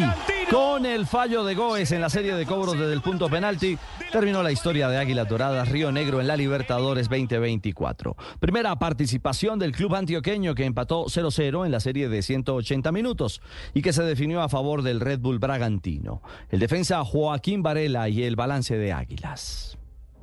con 0.52 0.86
el 0.86 1.06
fallo 1.06 1.44
de 1.44 1.56
Goes 1.56 1.92
en 1.92 2.02
la 2.02 2.10
serie 2.10 2.34
de 2.36 2.46
cobros 2.46 2.78
desde 2.78 2.94
el 2.94 3.02
punto 3.02 3.30
penalti, 3.30 3.78
terminó 4.12 4.42
la 4.44 4.52
historia 4.52 4.88
de 4.88 4.98
Águila 4.98 5.26
Dorada 5.26 5.66
Río 5.66 5.92
Negro 5.92 6.22
en 6.22 6.28
la 6.28 6.38
Libertadores 6.38 7.10
2024. 7.10 8.16
Primera 8.40 8.78
participación 8.78 9.60
del 9.60 9.72
club 9.72 9.96
antioqueño 9.96 10.56
que 10.56 10.66
empató 10.66 11.06
0-0 11.06 11.66
en 11.66 11.72
la 11.72 11.80
serie 11.80 12.10
de 12.10 12.22
180 12.22 12.92
minutos 12.92 13.42
y 13.74 13.82
que 13.82 13.94
se 13.94 14.04
definió 14.04 14.42
a 14.42 14.50
favor 14.50 14.84
del 14.84 15.00
Red 15.00 15.20
Bull 15.20 15.40
Bragantino. 15.40 16.22
El 16.50 16.60
defensa 16.60 17.04
Joaquín 17.04 17.64
Varela 17.64 18.10
y 18.10 18.24
el 18.24 18.36
balance 18.36 18.78
de 18.78 18.94
Águilas. 18.94 19.77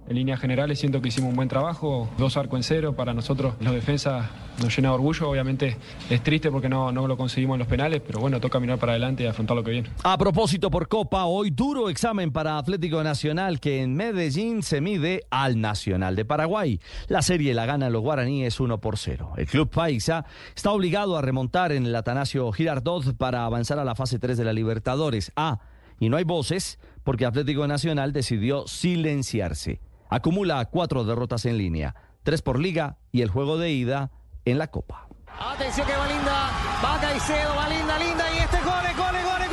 En 0.06 0.16
líneas 0.16 0.38
generales 0.38 0.78
siento 0.78 1.00
que 1.00 1.08
hicimos 1.08 1.30
un 1.30 1.36
buen 1.36 1.48
trabajo, 1.48 2.10
dos 2.18 2.36
arcos 2.36 2.58
en 2.58 2.62
cero, 2.62 2.92
para 2.94 3.14
nosotros 3.14 3.54
los 3.60 3.72
defensas 3.72 4.26
nos 4.60 4.76
llena 4.76 4.90
de 4.90 4.94
orgullo, 4.96 5.30
obviamente 5.30 5.78
es 6.10 6.22
triste 6.22 6.50
porque 6.50 6.68
no, 6.68 6.92
no 6.92 7.08
lo 7.08 7.16
conseguimos 7.16 7.54
en 7.54 7.60
los 7.60 7.68
penales, 7.68 8.02
pero 8.06 8.20
bueno, 8.20 8.38
toca 8.38 8.60
mirar 8.60 8.78
para 8.78 8.92
adelante 8.92 9.22
y 9.22 9.26
afrontar 9.26 9.56
lo 9.56 9.64
que 9.64 9.70
viene. 9.70 9.88
A 10.02 10.18
propósito 10.18 10.70
por 10.70 10.88
Copa, 10.88 11.24
hoy 11.24 11.50
duro 11.50 11.88
examen 11.88 12.32
para 12.32 12.58
Atlético 12.58 13.02
Nacional 13.02 13.60
que 13.60 13.80
en 13.80 13.94
Medellín 13.94 14.62
se 14.62 14.82
mide 14.82 15.24
al 15.30 15.58
Nacional 15.58 16.16
de 16.16 16.26
Paraguay. 16.26 16.80
La 17.08 17.22
serie 17.22 17.54
la 17.54 17.64
gana 17.64 17.88
los 17.88 18.02
guaraníes 18.02 18.60
1 18.60 18.78
por 18.82 18.98
0. 18.98 19.32
El 19.38 19.46
club 19.46 19.70
Paisa 19.70 20.26
está 20.54 20.70
obligado 20.70 21.16
a 21.16 21.22
remontar 21.22 21.72
en 21.72 21.86
el 21.86 21.96
Atanasio 21.96 22.52
Girardot 22.52 23.16
para 23.16 23.46
avanzar 23.46 23.78
a 23.78 23.84
la 23.84 23.94
fase 23.94 24.18
3 24.18 24.36
de 24.36 24.44
la 24.44 24.52
Libertadores. 24.52 25.32
Ah, 25.34 25.60
y 25.98 26.10
no 26.10 26.18
hay 26.18 26.24
voces 26.24 26.78
porque 27.04 27.24
Atlético 27.24 27.66
Nacional 27.66 28.12
decidió 28.12 28.66
silenciarse. 28.66 29.80
Acumula 30.14 30.64
cuatro 30.66 31.02
derrotas 31.02 31.44
en 31.44 31.58
línea, 31.58 31.96
tres 32.22 32.40
por 32.40 32.60
liga 32.60 32.98
y 33.10 33.22
el 33.22 33.30
juego 33.30 33.58
de 33.58 33.72
ida 33.72 34.12
en 34.44 34.58
la 34.58 34.68
Copa. 34.68 35.08
Atención 35.40 35.84
que 35.88 35.96
va 35.96 36.06
linda, 36.06 36.50
va 36.84 37.00
Caicedo, 37.00 37.56
va 37.56 37.68
linda, 37.68 37.98
linda 37.98 38.24
y 38.32 38.38
este 38.38 38.58
gol, 38.58 38.84
gol, 38.96 39.16
gol, 39.24 39.43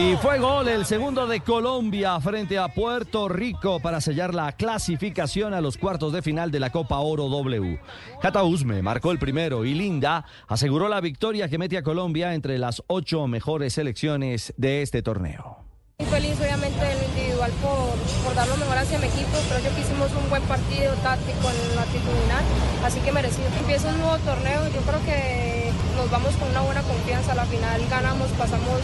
Y 0.00 0.16
fue 0.16 0.38
gol 0.38 0.66
el 0.66 0.86
segundo 0.86 1.26
de 1.26 1.40
Colombia 1.40 2.18
frente 2.20 2.56
a 2.56 2.68
Puerto 2.68 3.28
Rico 3.28 3.80
para 3.80 4.00
sellar 4.00 4.34
la 4.34 4.52
clasificación 4.52 5.52
a 5.52 5.60
los 5.60 5.76
cuartos 5.76 6.14
de 6.14 6.22
final 6.22 6.50
de 6.50 6.58
la 6.58 6.70
Copa 6.70 6.98
Oro 7.00 7.28
W. 7.28 7.78
Cata 8.22 8.42
Usme 8.42 8.80
marcó 8.80 9.12
el 9.12 9.18
primero 9.18 9.62
y 9.66 9.74
Linda 9.74 10.24
aseguró 10.48 10.88
la 10.88 11.02
victoria 11.02 11.50
que 11.50 11.58
mete 11.58 11.76
a 11.76 11.82
Colombia 11.82 12.32
entre 12.32 12.56
las 12.56 12.82
ocho 12.86 13.26
mejores 13.26 13.74
selecciones 13.74 14.54
de 14.56 14.80
este 14.80 15.02
torneo. 15.02 15.58
Muy 15.98 16.08
feliz 16.08 16.40
obviamente 16.40 16.80
en 16.80 17.04
individual 17.10 17.52
por, 17.60 18.24
por 18.24 18.34
dar 18.34 18.48
lo 18.48 18.56
mejor 18.56 18.78
hacia 18.78 18.98
mi 18.98 19.06
equipo, 19.06 19.36
creo 19.50 19.60
yo 19.60 19.74
que 19.74 19.82
hicimos 19.82 20.10
un 20.16 20.30
buen 20.30 20.42
partido 20.44 20.94
táctico 21.02 21.50
en 21.50 21.76
la 21.76 21.82
actitudinal, 21.82 22.44
así 22.86 23.00
que 23.00 23.12
merecido. 23.12 23.48
Empieza 23.58 23.88
un 23.90 23.98
nuevo 23.98 24.16
torneo, 24.24 24.64
yo 24.72 24.80
creo 24.80 25.04
que 25.04 25.70
nos 25.94 26.10
vamos 26.10 26.34
con 26.36 26.48
una 26.48 26.62
buena 26.62 26.80
confianza, 26.84 27.32
a 27.32 27.34
la 27.34 27.44
final 27.44 27.82
ganamos, 27.90 28.30
pasamos 28.30 28.80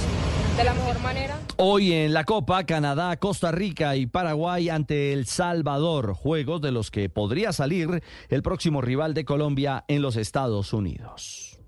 de 0.57 0.65
la 0.65 0.75
mejor 0.75 0.99
manera. 1.01 1.39
Hoy 1.57 1.93
en 1.93 2.13
la 2.13 2.25
Copa, 2.25 2.65
Canadá, 2.65 3.17
Costa 3.17 3.51
Rica 3.53 3.97
y 3.97 4.07
Paraguay 4.07 4.69
ante 4.69 5.13
El 5.13 5.27
Salvador, 5.27 6.15
juegos 6.15 6.61
de 6.61 6.73
los 6.73 6.91
que 6.91 7.09
podría 7.09 7.53
salir 7.53 8.03
el 8.29 8.43
próximo 8.43 8.81
rival 8.81 9.15
de 9.15 9.25
Colombia 9.25 9.85
en 9.89 10.03
los 10.03 10.17
Estados 10.17 10.73
Unidos. 10.73 11.59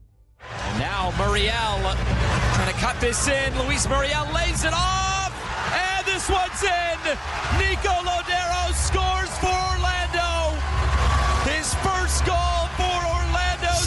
And 0.41 0.79
now 0.79 1.11
Muriel 1.19 1.53
trying 2.55 2.73
to 2.73 2.81
cut 2.81 2.99
this 3.01 3.29
in. 3.29 3.53
Luis 3.67 3.89
Muriel 3.89 4.27
lays 4.33 4.65
it 4.65 4.73
off. 4.73 5.33
And 5.75 6.07
this 6.07 6.29
one's 6.31 6.63
in. 6.63 7.19
Nico 7.59 7.93
Lodero 8.03 8.73
scores 8.73 9.18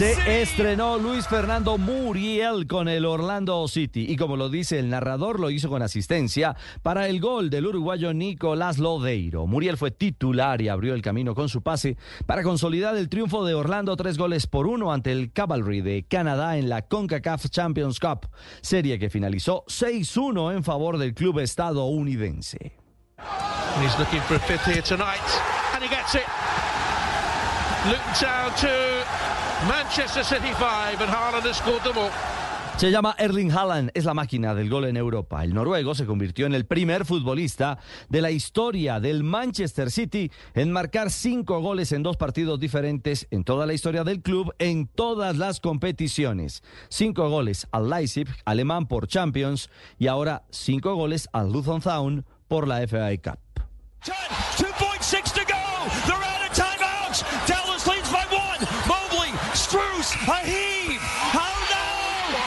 Se 0.01 0.41
estrenó 0.41 0.97
Luis 0.97 1.27
Fernando 1.27 1.77
Muriel 1.77 2.65
con 2.65 2.87
el 2.87 3.05
Orlando 3.05 3.67
City 3.67 4.07
y 4.09 4.15
como 4.15 4.35
lo 4.35 4.49
dice 4.49 4.79
el 4.79 4.89
narrador, 4.89 5.39
lo 5.39 5.51
hizo 5.51 5.69
con 5.69 5.83
asistencia 5.83 6.55
para 6.81 7.07
el 7.07 7.19
gol 7.19 7.51
del 7.51 7.67
uruguayo 7.67 8.11
Nicolás 8.11 8.79
Lodeiro. 8.79 9.45
Muriel 9.45 9.77
fue 9.77 9.91
titular 9.91 10.59
y 10.59 10.69
abrió 10.69 10.95
el 10.95 11.03
camino 11.03 11.35
con 11.35 11.49
su 11.49 11.61
pase 11.61 11.97
para 12.25 12.41
consolidar 12.41 12.97
el 12.97 13.09
triunfo 13.09 13.45
de 13.45 13.53
Orlando 13.53 13.95
tres 13.95 14.17
goles 14.17 14.47
por 14.47 14.65
uno 14.65 14.91
ante 14.91 15.11
el 15.11 15.31
Cavalry 15.31 15.81
de 15.81 16.03
Canadá 16.09 16.57
en 16.57 16.67
la 16.67 16.81
CONCACAF 16.81 17.49
Champions 17.51 17.99
Cup, 17.99 18.27
serie 18.63 18.97
que 18.97 19.11
finalizó 19.11 19.65
6-1 19.67 20.55
en 20.55 20.63
favor 20.63 20.97
del 20.97 21.13
club 21.13 21.37
estadounidense. 21.37 22.71
He's 23.79 23.99
looking 23.99 24.21
for 24.21 24.37
a 24.37 24.39
fifth 24.39 24.65
here 24.65 24.81
tonight, 24.81 25.21
and 25.75 25.83
he 25.83 25.89
gets 25.95 26.15
it. 26.15 26.25
Luton 27.85 28.13
Town 28.13 28.51
2, 28.57 29.00
Manchester 29.67 30.23
City 30.23 30.53
5, 30.57 31.01
and 31.01 31.09
Haaland 31.09 31.45
has 31.45 31.57
scored 31.57 31.83
them 31.83 31.97
all. 31.97 32.09
Se 32.77 32.89
llama 32.89 33.13
Erling 33.19 33.51
Haaland, 33.51 33.91
es 33.93 34.05
la 34.05 34.15
máquina 34.15 34.55
del 34.55 34.67
gol 34.67 34.85
en 34.85 34.97
Europa. 34.97 35.43
El 35.43 35.53
noruego 35.53 35.93
se 35.93 36.07
convirtió 36.07 36.47
en 36.47 36.55
el 36.55 36.65
primer 36.65 37.05
futbolista 37.05 37.77
de 38.09 38.21
la 38.21 38.31
historia 38.31 38.99
del 38.99 39.23
Manchester 39.23 39.91
City 39.91 40.31
en 40.55 40.71
marcar 40.71 41.11
cinco 41.11 41.59
goles 41.59 41.91
en 41.91 42.01
dos 42.01 42.17
partidos 42.17 42.59
diferentes 42.59 43.27
en 43.29 43.43
toda 43.43 43.67
la 43.67 43.73
historia 43.73 44.03
del 44.03 44.23
club 44.23 44.51
en 44.57 44.87
todas 44.87 45.37
las 45.37 45.59
competiciones. 45.59 46.63
Cinco 46.89 47.29
goles 47.29 47.67
al 47.71 47.87
Leipzig, 47.87 48.27
alemán 48.45 48.87
por 48.87 49.05
Champions, 49.05 49.69
y 49.99 50.07
ahora 50.07 50.41
cinco 50.49 50.95
goles 50.95 51.29
al 51.33 51.51
Luton 51.51 51.81
Town 51.81 52.25
por 52.47 52.67
la 52.67 52.81
FA 52.87 53.15
Cup. 53.17 53.37
Oh 60.27 60.33
no! 60.33 61.83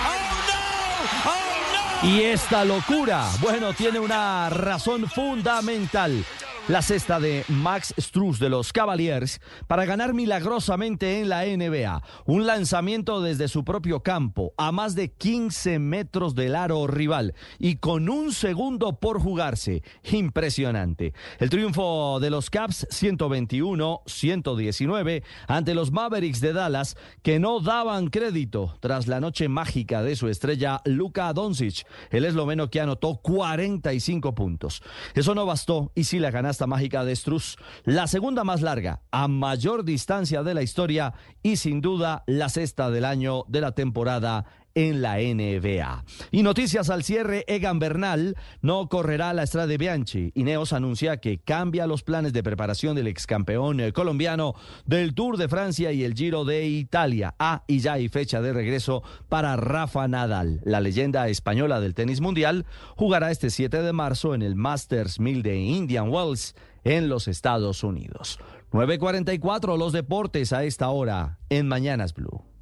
Oh 0.07 0.19
no! 0.49 1.31
Oh 1.31 2.05
no! 2.05 2.08
Y 2.08 2.23
esta 2.23 2.65
locura, 2.65 3.28
bueno, 3.40 3.73
tiene 3.73 3.99
una 3.99 4.49
razón 4.49 5.08
fundamental. 5.08 6.24
La 6.67 6.81
cesta 6.81 7.21
de 7.21 7.45
Max 7.49 7.93
Struz 7.99 8.39
de 8.39 8.49
los 8.49 8.73
Cavaliers 8.73 9.43
para 9.67 9.85
ganar 9.85 10.15
milagrosamente 10.15 11.21
en 11.21 11.29
la 11.29 11.45
NBA. 11.45 12.03
Un 12.25 12.47
lanzamiento 12.47 13.21
desde 13.21 13.49
su 13.49 13.65
propio 13.65 14.03
campo 14.03 14.55
a 14.57 14.73
más 14.73 14.95
de 14.95 15.13
15 15.13 15.79
metros 15.79 16.35
del 16.35 16.57
aro 16.57 16.87
rival 16.87 17.35
y 17.59 17.77
con 17.77 18.09
un 18.09 18.33
segundo 18.33 18.99
por 18.99 19.21
jugarse. 19.21 19.83
Impresionante. 20.11 21.13
El 21.39 21.51
triunfo 21.51 22.19
de 22.19 22.31
los 22.31 22.49
Caps 22.49 22.87
121-119 22.89 25.23
ante 25.47 25.75
los 25.75 25.93
Mavericks 25.93 26.41
de 26.41 26.55
Dallas 26.55 26.97
que 27.23 27.39
no 27.39 27.61
daban 27.61 28.09
crédito 28.09 28.79
tras 28.81 29.07
la 29.07 29.21
noche 29.21 29.49
mágica 29.49 30.03
de 30.03 30.17
su 30.17 30.29
estrella 30.29 30.81
Luka 30.87 31.31
Doncic, 31.35 31.87
el 32.09 32.25
esloveno 32.25 32.71
que 32.71 32.81
anotó 32.81 33.17
45 33.17 34.35
puntos. 34.35 34.83
Eso 35.13 35.35
no 35.35 35.45
bastó 35.45 35.93
y 35.95 36.05
si 36.05 36.19
la 36.19 36.33
mágica 36.67 37.04
de 37.04 37.15
Struz, 37.15 37.56
la 37.85 38.06
segunda 38.06 38.44
más 38.44 38.62
larga, 38.62 39.03
a 39.10 39.28
mayor 39.28 39.85
distancia 39.85 40.42
de 40.42 40.54
la 40.54 40.62
historia 40.62 41.15
y 41.42 41.56
sin 41.56 41.81
duda 41.81 42.24
la 42.26 42.49
sexta 42.49 42.90
del 42.90 43.04
año 43.04 43.44
de 43.49 43.60
la 43.60 43.72
temporada 43.72 44.47
en 44.74 45.03
la 45.03 45.17
NBA. 45.17 46.05
Y 46.31 46.42
noticias 46.42 46.90
al 46.90 47.05
cierre, 47.05 47.44
Egan 47.47 47.78
Bernal 47.78 48.37
no 48.60 48.89
correrá 48.89 49.33
la 49.33 49.42
Estrada 49.42 49.76
Bianchi. 49.76 50.33
Ineos 50.35 50.73
anuncia 50.73 51.19
que 51.19 51.39
cambia 51.39 51.87
los 51.87 52.03
planes 52.03 52.33
de 52.33 52.42
preparación 52.42 52.97
del 52.97 53.07
ex 53.07 53.26
campeón 53.26 53.81
eh, 53.81 53.92
colombiano 53.92 54.55
del 54.85 55.15
Tour 55.15 55.37
de 55.37 55.49
Francia 55.49 55.92
y 55.92 56.05
el 56.05 56.15
Giro 56.15 56.44
de 56.44 56.67
Italia. 56.67 57.35
Ah, 57.39 57.65
y 57.67 57.81
ya 57.81 57.94
hay 57.94 58.08
fecha 58.08 58.40
de 58.40 58.53
regreso 58.53 59.03
para 59.28 59.57
Rafa 59.57 60.08
Nadal. 60.08 60.60
La 60.65 60.81
leyenda 60.81 61.28
española 61.28 61.81
del 61.81 61.94
tenis 61.94 62.21
mundial 62.21 62.67
jugará 62.97 63.31
este 63.31 63.51
7 63.51 63.83
de 63.83 63.92
marzo 63.92 64.35
en 64.35 64.42
el 64.42 64.57
Masters 64.57 65.21
1000 65.21 65.42
de 65.42 65.57
Indian 65.57 66.08
Wells 66.08 66.55
en 66.85 67.08
los 67.08 67.28
Estados 67.28 67.83
Unidos. 67.83 68.39
9.44 68.73 69.78
los 69.78 69.92
deportes 69.92 70.53
a 70.53 70.65
esta 70.65 70.89
hora 70.89 71.39
en 71.49 71.69
Mañanas 71.69 72.12
Blue. 72.12 72.53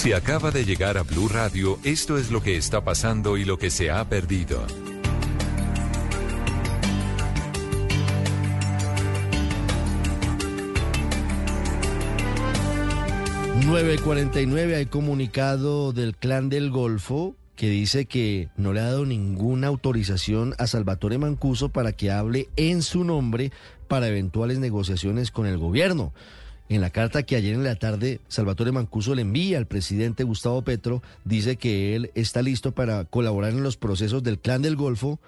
Si 0.00 0.14
acaba 0.14 0.50
de 0.50 0.64
llegar 0.64 0.96
a 0.96 1.02
Blue 1.02 1.28
Radio, 1.28 1.78
esto 1.84 2.16
es 2.16 2.30
lo 2.30 2.42
que 2.42 2.56
está 2.56 2.82
pasando 2.82 3.36
y 3.36 3.44
lo 3.44 3.58
que 3.58 3.68
se 3.68 3.90
ha 3.90 4.02
perdido. 4.08 4.66
...9.49 13.66 14.74
hay 14.74 14.86
comunicado 14.86 15.92
del 15.92 16.16
Clan 16.16 16.48
del 16.48 16.70
Golfo... 16.70 17.34
...que 17.54 17.68
dice 17.68 18.06
que 18.06 18.48
no 18.56 18.72
le 18.72 18.80
ha 18.80 18.84
dado 18.84 19.04
ninguna 19.04 19.66
autorización 19.66 20.54
a 20.56 20.66
Salvatore 20.66 21.18
Mancuso... 21.18 21.68
...para 21.68 21.92
que 21.92 22.10
hable 22.10 22.48
en 22.56 22.80
su 22.80 23.04
nombre... 23.04 23.52
...para 23.86 24.08
eventuales 24.08 24.60
negociaciones 24.60 25.30
con 25.30 25.44
el 25.44 25.58
gobierno... 25.58 26.14
En 26.70 26.80
la 26.80 26.90
carta 26.90 27.24
que 27.24 27.34
ayer 27.34 27.54
en 27.54 27.64
la 27.64 27.74
tarde 27.74 28.20
Salvatore 28.28 28.70
Mancuso 28.70 29.16
le 29.16 29.22
envía 29.22 29.58
al 29.58 29.66
presidente 29.66 30.22
Gustavo 30.22 30.62
Petro, 30.62 31.02
dice 31.24 31.56
que 31.56 31.96
él 31.96 32.12
está 32.14 32.42
listo 32.42 32.70
para 32.70 33.04
colaborar 33.06 33.50
en 33.50 33.64
los 33.64 33.76
procesos 33.76 34.22
del 34.22 34.38
Clan 34.38 34.62
del 34.62 34.76
Golfo 34.76 35.18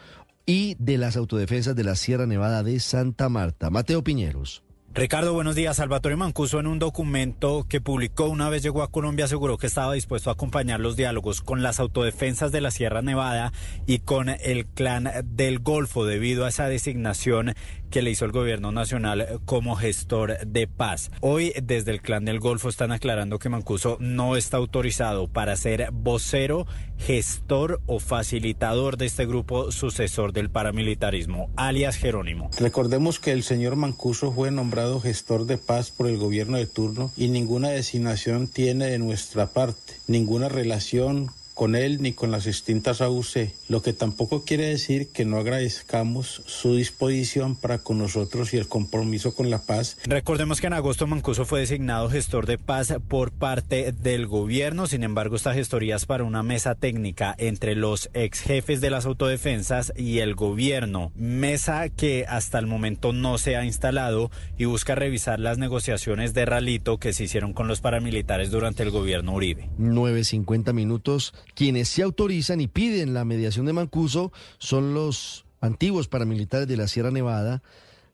y 0.47 0.77
de 0.79 0.99
las 0.99 1.17
autodefensas 1.17 1.75
de 1.75 1.83
la 1.83 1.97
Sierra 1.97 2.27
Nevada 2.27 2.63
de 2.63 2.79
Santa 2.79 3.29
Marta. 3.29 3.71
Mateo 3.71 4.05
Piñeros. 4.05 4.63
Ricardo, 4.95 5.33
buenos 5.33 5.55
días. 5.57 5.79
Salvatore 5.79 6.17
Mancuso 6.17 6.61
en 6.61 6.67
un 6.67 6.79
documento 6.79 7.65
que 7.67 7.81
publicó 7.81 8.27
una 8.27 8.51
vez 8.51 8.63
llegó 8.63 8.83
a 8.83 8.91
Colombia 8.91 9.25
aseguró 9.25 9.57
que 9.57 9.67
estaba 9.67 9.95
dispuesto 9.95 10.29
a 10.29 10.35
acompañar 10.35 10.81
los 10.81 10.97
diálogos 10.97 11.41
con 11.41 11.63
las 11.63 11.81
autodefensas 11.81 12.53
de 12.53 12.61
la 12.61 12.71
Sierra 12.71 13.01
Nevada 13.01 13.55
y 13.87 14.01
con 14.01 14.29
el 14.29 14.67
clan 14.67 15.11
del 15.25 15.61
Golfo 15.61 16.05
debido 16.05 16.45
a 16.45 16.51
esa 16.51 16.69
designación 16.69 17.55
que 17.93 18.03
le 18.03 18.11
hizo 18.11 18.25
el 18.25 18.33
gobierno 18.33 18.73
nacional 18.73 19.41
como 19.45 19.77
gestor 19.77 20.39
de 20.47 20.67
paz. 20.67 21.11
Hoy 21.21 21.53
desde 21.63 21.91
el 21.91 22.01
clan 22.01 22.25
del 22.25 22.41
Golfo 22.41 22.71
están 22.71 22.91
aclarando 22.91 23.39
que 23.39 23.51
Mancuso 23.51 23.99
no 24.01 24.35
está 24.35 24.57
autorizado 24.57 25.29
para 25.29 25.55
ser 25.57 25.91
vocero, 25.93 26.67
gestor 26.97 27.83
o 27.85 28.01
facilitador 28.01 28.97
de 28.97 29.05
este 29.05 29.27
grupo 29.27 29.71
sucesor 29.71 30.33
del 30.33 30.49
paramilitarismo, 30.49 31.51
alias 31.55 31.97
Jerónimo. 31.97 32.51
Recordemos 32.59 33.21
que 33.21 33.33
el 33.33 33.43
señor 33.43 33.77
Mancuso 33.77 34.33
fue 34.33 34.51
nombrado 34.51 34.99
gestor 34.99 35.45
de 35.45 35.59
paz 35.59 35.91
por 35.91 36.09
el 36.09 36.17
gobierno 36.17 36.57
de 36.57 36.67
turno 36.67 37.13
y 37.15 37.29
ninguna 37.29 37.69
designación 37.69 38.49
tiene 38.49 38.87
de 38.87 38.99
nuestra 38.99 39.49
parte, 39.49 39.93
ninguna 40.07 40.49
relación 40.49 41.31
con 41.55 41.75
él 41.75 42.01
ni 42.01 42.13
con 42.13 42.31
las 42.31 42.45
distintas 42.45 43.01
AUC, 43.01 43.51
lo 43.69 43.83
que 43.83 43.93
tampoco 43.93 44.45
quiere 44.45 44.67
decir 44.67 45.09
que 45.13 45.25
no 45.25 45.39
agradezcamos 45.39 46.43
su 46.47 46.77
disposición 46.77 47.57
para 47.57 47.79
con 47.79 47.99
nosotros 47.99 48.55
y 48.55 48.57
el 48.57 48.69
compromiso 48.69 49.35
con 49.35 49.51
la 49.51 49.59
paz. 49.59 49.99
Recordemos 50.05 50.61
que 50.61 50.67
en 50.67 50.73
agosto 50.73 51.07
Mancuso 51.07 51.45
fue 51.45 51.61
designado 51.61 52.09
gestor 52.09 52.47
de 52.47 52.59
paz 52.59 52.95
por 53.09 53.33
parte 53.33 53.93
del 53.93 54.27
gobierno, 54.27 54.87
sin 54.87 55.03
embargo 55.03 55.37
esta 55.37 55.55
gestoría 55.55 55.97
es 55.97 56.07
para 56.07 56.25
una 56.25 56.43
mesa 56.43 56.75
técnica 56.75 57.35
entre 57.39 57.75
los 57.75 58.11
ex 58.15 58.41
jefes 58.41 58.81
de 58.81 58.91
las 58.91 59.07
autodefensas 59.07 59.93
y 59.97 60.19
el 60.19 60.35
gobierno, 60.35 61.13
mesa 61.15 61.89
que 61.89 62.25
hasta 62.29 62.59
el 62.59 62.67
momento 62.67 63.13
no 63.13 63.39
se 63.39 63.57
ha 63.57 63.65
instalado 63.65 64.31
y 64.57 64.65
busca 64.65 64.95
revisar 64.95 65.39
las 65.39 65.59
negociaciones 65.59 66.35
de 66.35 66.47
ralito 66.47 66.99
que 66.99 67.13
se 67.13 67.25
hicieron 67.25 67.53
con 67.53 67.69
los 67.69 67.81
paramilitares 67.81 68.51
durante 68.51 68.83
el 68.83 68.91
gobierno 68.91 69.35
Uribe. 69.35 69.69
9.50 69.79 70.73
minutos 70.73 71.35
quienes 71.55 71.89
se 71.89 72.03
autorizan 72.03 72.61
y 72.61 72.67
piden 72.67 73.15
la 73.15 73.25
mediación 73.25 73.67
de 73.67 73.73
Mancuso 73.73 74.33
son 74.59 74.95
los 74.95 75.45
antiguos 75.61 76.09
paramilitares 76.09 76.69
de 76.69 76.77
la 76.77 76.89
Sierra 76.89 77.11
Nevada, 77.11 77.63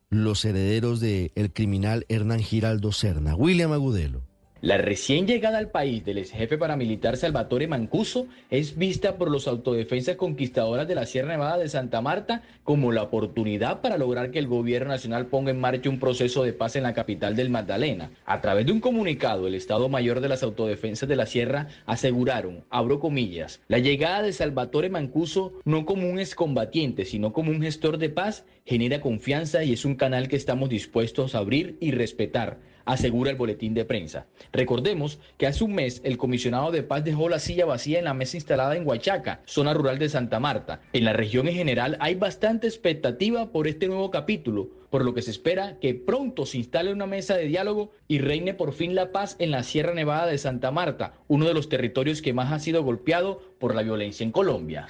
los 0.09 0.45
herederos 0.45 0.99
del 0.99 1.31
el 1.35 1.51
criminal 1.51 2.05
Hernán 2.09 2.39
Giraldo 2.39 2.91
Serna. 2.91 3.35
William 3.35 3.71
Agudelo. 3.71 4.28
La 4.61 4.77
recién 4.77 5.25
llegada 5.25 5.57
al 5.57 5.71
país 5.71 6.03
del 6.03 6.17
ex 6.17 6.31
jefe 6.31 6.57
paramilitar 6.57 7.15
Salvatore 7.15 7.65
Mancuso 7.65 8.27
es 8.49 8.77
vista 8.77 9.15
por 9.15 9.31
los 9.31 9.47
autodefensas 9.47 10.17
conquistadoras 10.17 10.85
de 10.85 10.95
la 10.95 11.05
Sierra 11.05 11.29
Nevada 11.29 11.59
de 11.59 11.69
Santa 11.69 12.01
Marta 12.01 12.43
como 12.65 12.91
la 12.91 13.03
oportunidad 13.03 13.79
para 13.79 13.97
lograr 13.97 14.31
que 14.31 14.39
el 14.39 14.47
gobierno 14.47 14.89
nacional 14.89 15.27
ponga 15.27 15.51
en 15.51 15.61
marcha 15.61 15.89
un 15.89 15.97
proceso 15.97 16.43
de 16.43 16.51
paz 16.51 16.75
en 16.75 16.83
la 16.83 16.93
capital 16.93 17.37
del 17.37 17.49
Magdalena. 17.49 18.11
A 18.25 18.41
través 18.41 18.65
de 18.65 18.73
un 18.73 18.81
comunicado, 18.81 19.47
el 19.47 19.55
Estado 19.55 19.87
Mayor 19.87 20.19
de 20.19 20.27
las 20.27 20.43
Autodefensas 20.43 21.07
de 21.07 21.15
la 21.15 21.25
Sierra 21.25 21.69
aseguraron, 21.85 22.65
abro 22.69 22.99
comillas, 22.99 23.61
la 23.69 23.79
llegada 23.79 24.23
de 24.23 24.33
Salvatore 24.33 24.89
Mancuso 24.89 25.53
no 25.63 25.85
como 25.85 26.09
un 26.09 26.19
excombatiente, 26.19 27.05
sino 27.05 27.31
como 27.31 27.51
un 27.51 27.61
gestor 27.61 27.97
de 27.97 28.09
paz, 28.09 28.43
genera 28.65 28.99
confianza 28.99 29.63
y 29.63 29.71
es 29.71 29.85
un 29.85 29.95
canal 29.95 30.27
que 30.27 30.35
estamos 30.35 30.67
dispuestos 30.67 31.33
a 31.33 31.37
abrir 31.37 31.77
y 31.79 31.91
respetar 31.91 32.57
asegura 32.91 33.29
el 33.29 33.37
boletín 33.37 33.73
de 33.73 33.85
prensa. 33.85 34.25
Recordemos 34.51 35.19
que 35.37 35.45
hace 35.45 35.63
un 35.63 35.75
mes 35.75 36.01
el 36.03 36.17
comisionado 36.17 36.71
de 36.71 36.83
paz 36.83 37.03
dejó 37.03 37.29
la 37.29 37.39
silla 37.39 37.65
vacía 37.65 37.99
en 37.99 38.05
la 38.05 38.15
mesa 38.15 38.37
instalada 38.37 38.75
en 38.75 38.87
Huachaca, 38.87 39.41
zona 39.45 39.73
rural 39.73 39.99
de 39.99 40.09
Santa 40.09 40.39
Marta. 40.39 40.81
En 40.93 41.05
la 41.05 41.13
región 41.13 41.47
en 41.47 41.55
general 41.55 41.97
hay 41.99 42.15
bastante 42.15 42.67
expectativa 42.67 43.51
por 43.51 43.67
este 43.67 43.87
nuevo 43.87 44.09
capítulo, 44.09 44.69
por 44.89 45.05
lo 45.05 45.13
que 45.13 45.21
se 45.21 45.31
espera 45.31 45.77
que 45.79 45.93
pronto 45.93 46.47
se 46.47 46.57
instale 46.57 46.91
una 46.91 47.05
mesa 47.05 47.35
de 47.35 47.45
diálogo 47.45 47.91
y 48.07 48.17
reine 48.17 48.55
por 48.55 48.73
fin 48.73 48.95
la 48.95 49.11
paz 49.11 49.35
en 49.37 49.51
la 49.51 49.61
Sierra 49.61 49.93
Nevada 49.93 50.25
de 50.25 50.39
Santa 50.39 50.71
Marta, 50.71 51.13
uno 51.27 51.45
de 51.45 51.53
los 51.53 51.69
territorios 51.69 52.23
que 52.23 52.33
más 52.33 52.51
ha 52.51 52.59
sido 52.59 52.83
golpeado 52.83 53.39
por 53.59 53.75
la 53.75 53.83
violencia 53.83 54.23
en 54.23 54.31
Colombia. 54.31 54.87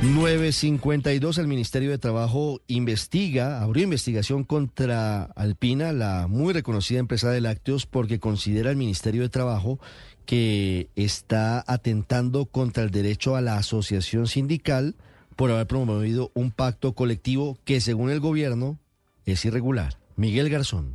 952, 0.00 1.38
el 1.38 1.48
Ministerio 1.48 1.90
de 1.90 1.98
Trabajo 1.98 2.60
investiga, 2.68 3.60
abrió 3.60 3.82
investigación 3.82 4.44
contra 4.44 5.24
Alpina, 5.24 5.92
la 5.92 6.28
muy 6.28 6.52
reconocida 6.52 7.00
empresa 7.00 7.30
de 7.32 7.40
lácteos, 7.40 7.84
porque 7.84 8.20
considera 8.20 8.70
el 8.70 8.76
Ministerio 8.76 9.22
de 9.22 9.28
Trabajo 9.28 9.80
que 10.24 10.88
está 10.94 11.64
atentando 11.66 12.46
contra 12.46 12.84
el 12.84 12.92
derecho 12.92 13.34
a 13.34 13.40
la 13.40 13.56
asociación 13.56 14.28
sindical 14.28 14.94
por 15.34 15.50
haber 15.50 15.66
promovido 15.66 16.30
un 16.32 16.52
pacto 16.52 16.92
colectivo 16.92 17.58
que, 17.64 17.80
según 17.80 18.10
el 18.10 18.20
gobierno, 18.20 18.78
es 19.24 19.44
irregular. 19.44 19.98
Miguel 20.14 20.48
Garzón. 20.48 20.94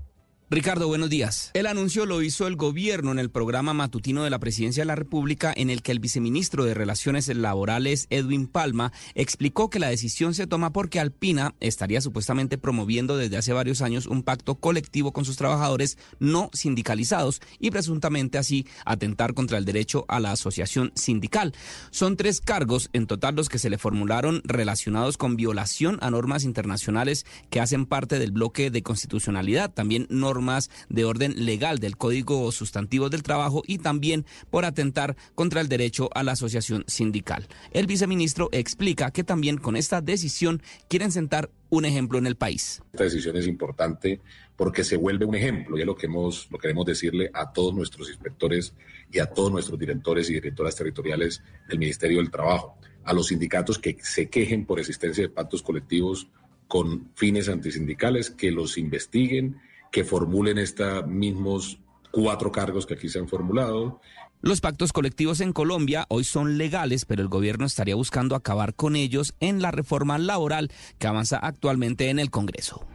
Ricardo, 0.53 0.87
buenos 0.87 1.09
días. 1.09 1.49
El 1.55 1.65
anuncio 1.65 2.05
lo 2.05 2.21
hizo 2.21 2.45
el 2.45 2.55
gobierno 2.55 3.11
en 3.11 3.17
el 3.17 3.31
programa 3.31 3.73
matutino 3.73 4.23
de 4.23 4.29
la 4.29 4.37
Presidencia 4.37 4.81
de 4.81 4.85
la 4.85 4.95
República 4.95 5.51
en 5.55 5.71
el 5.71 5.81
que 5.81 5.91
el 5.91 5.97
viceministro 5.97 6.63
de 6.63 6.75
Relaciones 6.75 7.27
Laborales, 7.27 8.05
Edwin 8.11 8.45
Palma, 8.45 8.91
explicó 9.15 9.71
que 9.71 9.79
la 9.79 9.89
decisión 9.89 10.35
se 10.35 10.45
toma 10.45 10.71
porque 10.71 10.99
Alpina 10.99 11.55
estaría 11.59 12.01
supuestamente 12.01 12.59
promoviendo 12.59 13.17
desde 13.17 13.37
hace 13.37 13.51
varios 13.51 13.81
años 13.81 14.05
un 14.05 14.21
pacto 14.21 14.53
colectivo 14.53 15.11
con 15.11 15.25
sus 15.25 15.37
trabajadores 15.37 15.97
no 16.19 16.51
sindicalizados 16.53 17.41
y 17.57 17.71
presuntamente 17.71 18.37
así 18.37 18.67
atentar 18.85 19.33
contra 19.33 19.57
el 19.57 19.65
derecho 19.65 20.05
a 20.07 20.19
la 20.19 20.33
asociación 20.33 20.91
sindical. 20.93 21.55
Son 21.89 22.15
tres 22.15 22.41
cargos 22.41 22.91
en 22.93 23.07
total 23.07 23.33
los 23.33 23.49
que 23.49 23.57
se 23.57 23.71
le 23.71 23.79
formularon 23.79 24.43
relacionados 24.43 25.17
con 25.17 25.35
violación 25.35 25.97
a 26.01 26.11
normas 26.11 26.43
internacionales 26.43 27.25
que 27.49 27.59
hacen 27.59 27.87
parte 27.87 28.19
del 28.19 28.31
bloque 28.31 28.69
de 28.69 28.83
constitucionalidad, 28.83 29.73
también 29.73 30.05
normas 30.11 30.42
de 30.89 31.05
orden 31.05 31.45
legal 31.45 31.79
del 31.79 31.97
Código 31.97 32.51
Sustantivo 32.51 33.09
del 33.09 33.23
Trabajo 33.23 33.63
y 33.65 33.77
también 33.77 34.25
por 34.49 34.65
atentar 34.65 35.15
contra 35.35 35.61
el 35.61 35.69
derecho 35.69 36.09
a 36.13 36.23
la 36.23 36.33
asociación 36.33 36.83
sindical. 36.87 37.47
El 37.71 37.87
viceministro 37.87 38.49
explica 38.51 39.11
que 39.11 39.23
también 39.23 39.57
con 39.57 39.75
esta 39.75 40.01
decisión 40.01 40.61
quieren 40.89 41.11
sentar 41.11 41.49
un 41.69 41.85
ejemplo 41.85 42.19
en 42.19 42.27
el 42.27 42.35
país. 42.35 42.81
Esta 42.91 43.05
decisión 43.05 43.37
es 43.37 43.47
importante 43.47 44.21
porque 44.55 44.83
se 44.83 44.97
vuelve 44.97 45.25
un 45.25 45.35
ejemplo 45.35 45.77
y 45.77 45.81
es 45.81 45.87
lo 45.87 45.95
que 45.95 46.05
hemos, 46.05 46.47
lo 46.51 46.59
queremos 46.59 46.85
decirle 46.85 47.31
a 47.33 47.51
todos 47.51 47.73
nuestros 47.73 48.09
inspectores 48.09 48.73
y 49.11 49.19
a 49.19 49.27
todos 49.27 49.51
nuestros 49.51 49.79
directores 49.79 50.29
y 50.29 50.33
directoras 50.33 50.75
territoriales 50.75 51.41
del 51.67 51.79
Ministerio 51.79 52.19
del 52.19 52.29
Trabajo, 52.29 52.77
a 53.03 53.13
los 53.13 53.27
sindicatos 53.27 53.79
que 53.79 53.97
se 54.01 54.29
quejen 54.29 54.65
por 54.65 54.79
existencia 54.79 55.23
de 55.23 55.29
pactos 55.29 55.63
colectivos 55.63 56.27
con 56.67 57.11
fines 57.15 57.49
antisindicales, 57.49 58.29
que 58.29 58.51
los 58.51 58.77
investiguen 58.77 59.57
que 59.93 60.03
formulen 60.03 60.57
estos 60.57 61.05
mismos 61.05 61.77
cuatro 62.11 62.51
cargos 62.51 62.87
que 62.87 62.95
aquí 62.95 63.09
se 63.09 63.19
han 63.19 63.27
formulado. 63.27 64.01
Los 64.41 64.59
pactos 64.59 64.91
colectivos 64.91 65.39
en 65.39 65.53
Colombia 65.53 66.05
hoy 66.09 66.23
son 66.23 66.57
legales, 66.57 67.05
pero 67.05 67.21
el 67.21 67.27
gobierno 67.27 67.67
estaría 67.67 67.93
buscando 67.93 68.35
acabar 68.35 68.73
con 68.73 68.95
ellos 68.95 69.35
en 69.39 69.61
la 69.61 69.69
reforma 69.69 70.17
laboral 70.17 70.71
que 70.97 71.05
avanza 71.05 71.37
actualmente 71.37 72.09
en 72.09 72.17
el 72.17 72.31
Congreso. 72.31 72.87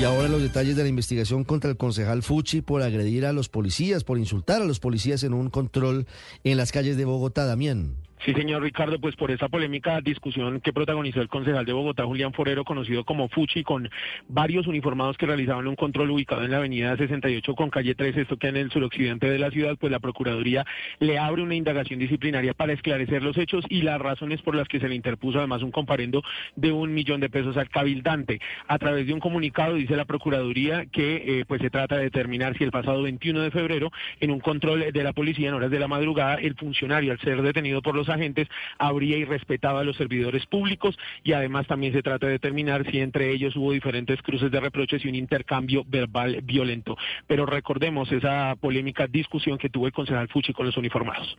Y 0.00 0.04
ahora 0.04 0.28
los 0.28 0.42
detalles 0.42 0.74
de 0.74 0.82
la 0.82 0.88
investigación 0.88 1.44
contra 1.44 1.70
el 1.70 1.76
concejal 1.76 2.24
Fuchi 2.24 2.60
por 2.60 2.82
agredir 2.82 3.24
a 3.24 3.32
los 3.32 3.48
policías, 3.48 4.02
por 4.02 4.18
insultar 4.18 4.62
a 4.62 4.64
los 4.64 4.80
policías 4.80 5.22
en 5.22 5.32
un 5.32 5.48
control 5.48 6.06
en 6.42 6.56
las 6.56 6.72
calles 6.72 6.96
de 6.96 7.04
Bogotá, 7.04 7.44
Damián. 7.44 7.94
Sí, 8.24 8.34
señor 8.34 8.62
Ricardo, 8.62 9.00
pues 9.00 9.16
por 9.16 9.30
esa 9.30 9.48
polémica 9.48 10.02
discusión 10.02 10.60
que 10.60 10.74
protagonizó 10.74 11.22
el 11.22 11.28
concejal 11.28 11.64
de 11.64 11.72
Bogotá, 11.72 12.04
Julián 12.04 12.34
Forero, 12.34 12.64
conocido 12.64 13.02
como 13.02 13.30
Fuchi, 13.30 13.64
con 13.64 13.88
varios 14.28 14.66
uniformados 14.66 15.16
que 15.16 15.24
realizaban 15.24 15.66
un 15.66 15.74
control 15.74 16.10
ubicado 16.10 16.44
en 16.44 16.50
la 16.50 16.58
avenida 16.58 16.94
68 16.98 17.54
con 17.54 17.70
calle 17.70 17.94
3, 17.94 18.18
esto 18.18 18.36
que 18.36 18.48
en 18.48 18.58
el 18.58 18.70
suroccidente 18.70 19.30
de 19.30 19.38
la 19.38 19.50
ciudad, 19.50 19.78
pues 19.80 19.90
la 19.90 20.00
Procuraduría 20.00 20.66
le 20.98 21.18
abre 21.18 21.42
una 21.42 21.54
indagación 21.54 21.98
disciplinaria 21.98 22.52
para 22.52 22.74
esclarecer 22.74 23.22
los 23.22 23.38
hechos 23.38 23.64
y 23.70 23.80
las 23.80 23.98
razones 23.98 24.42
por 24.42 24.54
las 24.54 24.68
que 24.68 24.80
se 24.80 24.88
le 24.88 24.96
interpuso 24.96 25.38
además 25.38 25.62
un 25.62 25.70
comparendo 25.70 26.22
de 26.56 26.72
un 26.72 26.92
millón 26.92 27.22
de 27.22 27.30
pesos 27.30 27.56
al 27.56 27.70
cabildante. 27.70 28.38
A 28.68 28.78
través 28.78 29.06
de 29.06 29.14
un 29.14 29.20
comunicado 29.20 29.76
dice 29.76 29.96
la 29.96 30.04
Procuraduría 30.04 30.84
que 30.84 31.40
eh, 31.40 31.44
pues 31.48 31.62
se 31.62 31.70
trata 31.70 31.96
de 31.96 32.02
determinar 32.02 32.54
si 32.58 32.64
el 32.64 32.70
pasado 32.70 33.00
21 33.00 33.40
de 33.40 33.50
febrero, 33.50 33.90
en 34.20 34.30
un 34.30 34.40
control 34.40 34.92
de 34.92 35.02
la 35.04 35.14
policía 35.14 35.48
en 35.48 35.54
horas 35.54 35.70
de 35.70 35.78
la 35.78 35.88
madrugada, 35.88 36.34
el 36.34 36.54
funcionario 36.54 37.12
al 37.12 37.20
ser 37.20 37.40
detenido 37.40 37.80
por 37.80 37.94
los 37.94 38.09
agentes 38.10 38.48
habría 38.78 39.16
irrespetado 39.16 39.78
a 39.78 39.84
los 39.84 39.96
servidores 39.96 40.44
públicos 40.46 40.98
y 41.24 41.32
además 41.32 41.66
también 41.66 41.92
se 41.92 42.02
trata 42.02 42.26
de 42.26 42.32
determinar 42.32 42.90
si 42.90 43.00
entre 43.00 43.30
ellos 43.32 43.56
hubo 43.56 43.72
diferentes 43.72 44.20
cruces 44.22 44.50
de 44.50 44.60
reproches 44.60 45.04
y 45.04 45.08
un 45.08 45.14
intercambio 45.14 45.84
verbal 45.86 46.40
violento. 46.42 46.96
Pero 47.26 47.46
recordemos 47.46 48.10
esa 48.12 48.56
polémica 48.60 49.06
discusión 49.06 49.58
que 49.58 49.70
tuvo 49.70 49.86
el 49.86 49.92
concejal 49.92 50.28
Fuchi 50.28 50.52
con 50.52 50.66
los 50.66 50.76
uniformados. 50.76 51.36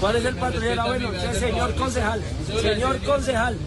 ¿Cuál 0.00 0.16
es 0.16 0.24
el 0.24 0.36
patrullero? 0.36 0.82
Ah, 0.82 0.86
bueno, 0.86 1.10
señor 1.32 1.74
concejal, 1.74 2.22
señor 2.60 2.98
concejal. 3.02 3.58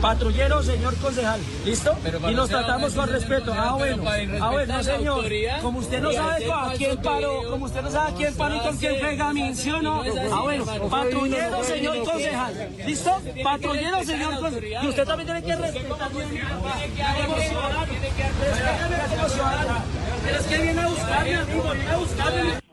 Patrullero, 0.00 0.62
señor 0.62 0.94
concejal, 0.96 1.40
¿listo? 1.64 1.96
Y 2.28 2.34
nos 2.34 2.48
tratamos 2.48 2.92
con 2.94 3.08
respeto. 3.08 3.52
Ah, 3.56 3.74
bueno, 3.74 4.04
ah, 4.40 4.50
bueno, 4.50 4.82
señor. 4.82 5.24
Como 5.62 5.78
usted 5.80 6.00
no 6.00 6.12
sabe 6.12 6.52
a 6.52 6.72
quién 6.76 6.96
paró, 6.98 7.50
como 7.50 7.64
usted 7.64 7.82
no 7.82 7.90
sabe 7.90 8.12
a 8.12 8.14
quién 8.14 8.34
paró 8.34 8.56
y 8.56 8.60
con 8.60 8.76
quién 8.76 9.00
pega 9.00 9.32
mi 9.32 9.54
¿sí 9.54 9.70
no? 9.82 10.02
Ah, 10.32 10.40
bueno, 10.42 10.64
patrullero, 10.88 11.64
señor 11.64 12.04
concejal, 12.04 12.70
¿listo? 12.86 13.22
Patrullero, 13.42 14.04
señor 14.04 14.40
concejal. 14.40 14.84
Y 14.84 14.88
usted 14.88 15.04
también 15.04 15.26
tiene 15.26 15.42
que 15.42 15.56
respetar. 15.56 16.08
Pero 20.24 20.38
es 20.38 20.46
que 20.46 20.58
viene 20.58 20.80
a 20.80 20.88
buscarme, 20.88 21.36
amigo, 21.36 21.70
viene 21.72 21.90
a 21.90 21.96
buscarme 21.96 22.67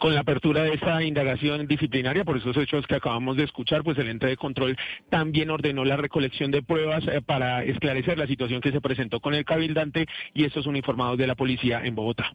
con 0.00 0.14
la 0.14 0.22
apertura 0.22 0.64
de 0.64 0.74
esta 0.74 1.00
indagación 1.04 1.68
disciplinaria 1.68 2.24
por 2.24 2.36
esos 2.36 2.56
hechos 2.56 2.86
que 2.88 2.96
acabamos 2.96 3.36
de 3.36 3.44
escuchar, 3.44 3.84
pues 3.84 3.96
el 3.98 4.08
ente 4.08 4.26
de 4.26 4.36
control 4.36 4.76
también 5.10 5.50
ordenó 5.50 5.84
la 5.84 5.96
recolección 5.96 6.50
de 6.50 6.62
pruebas 6.62 7.04
eh, 7.06 7.20
para 7.24 7.62
esclarecer 7.62 8.18
la 8.18 8.26
situación 8.26 8.60
que 8.60 8.72
se 8.72 8.80
presentó 8.80 9.20
con 9.20 9.34
el 9.34 9.44
cabildante 9.44 10.06
y 10.34 10.44
estos 10.44 10.64
son 10.64 10.74
informados 10.74 11.18
de 11.18 11.28
la 11.28 11.36
policía 11.36 11.82
en 11.84 11.94
Bogotá. 11.94 12.34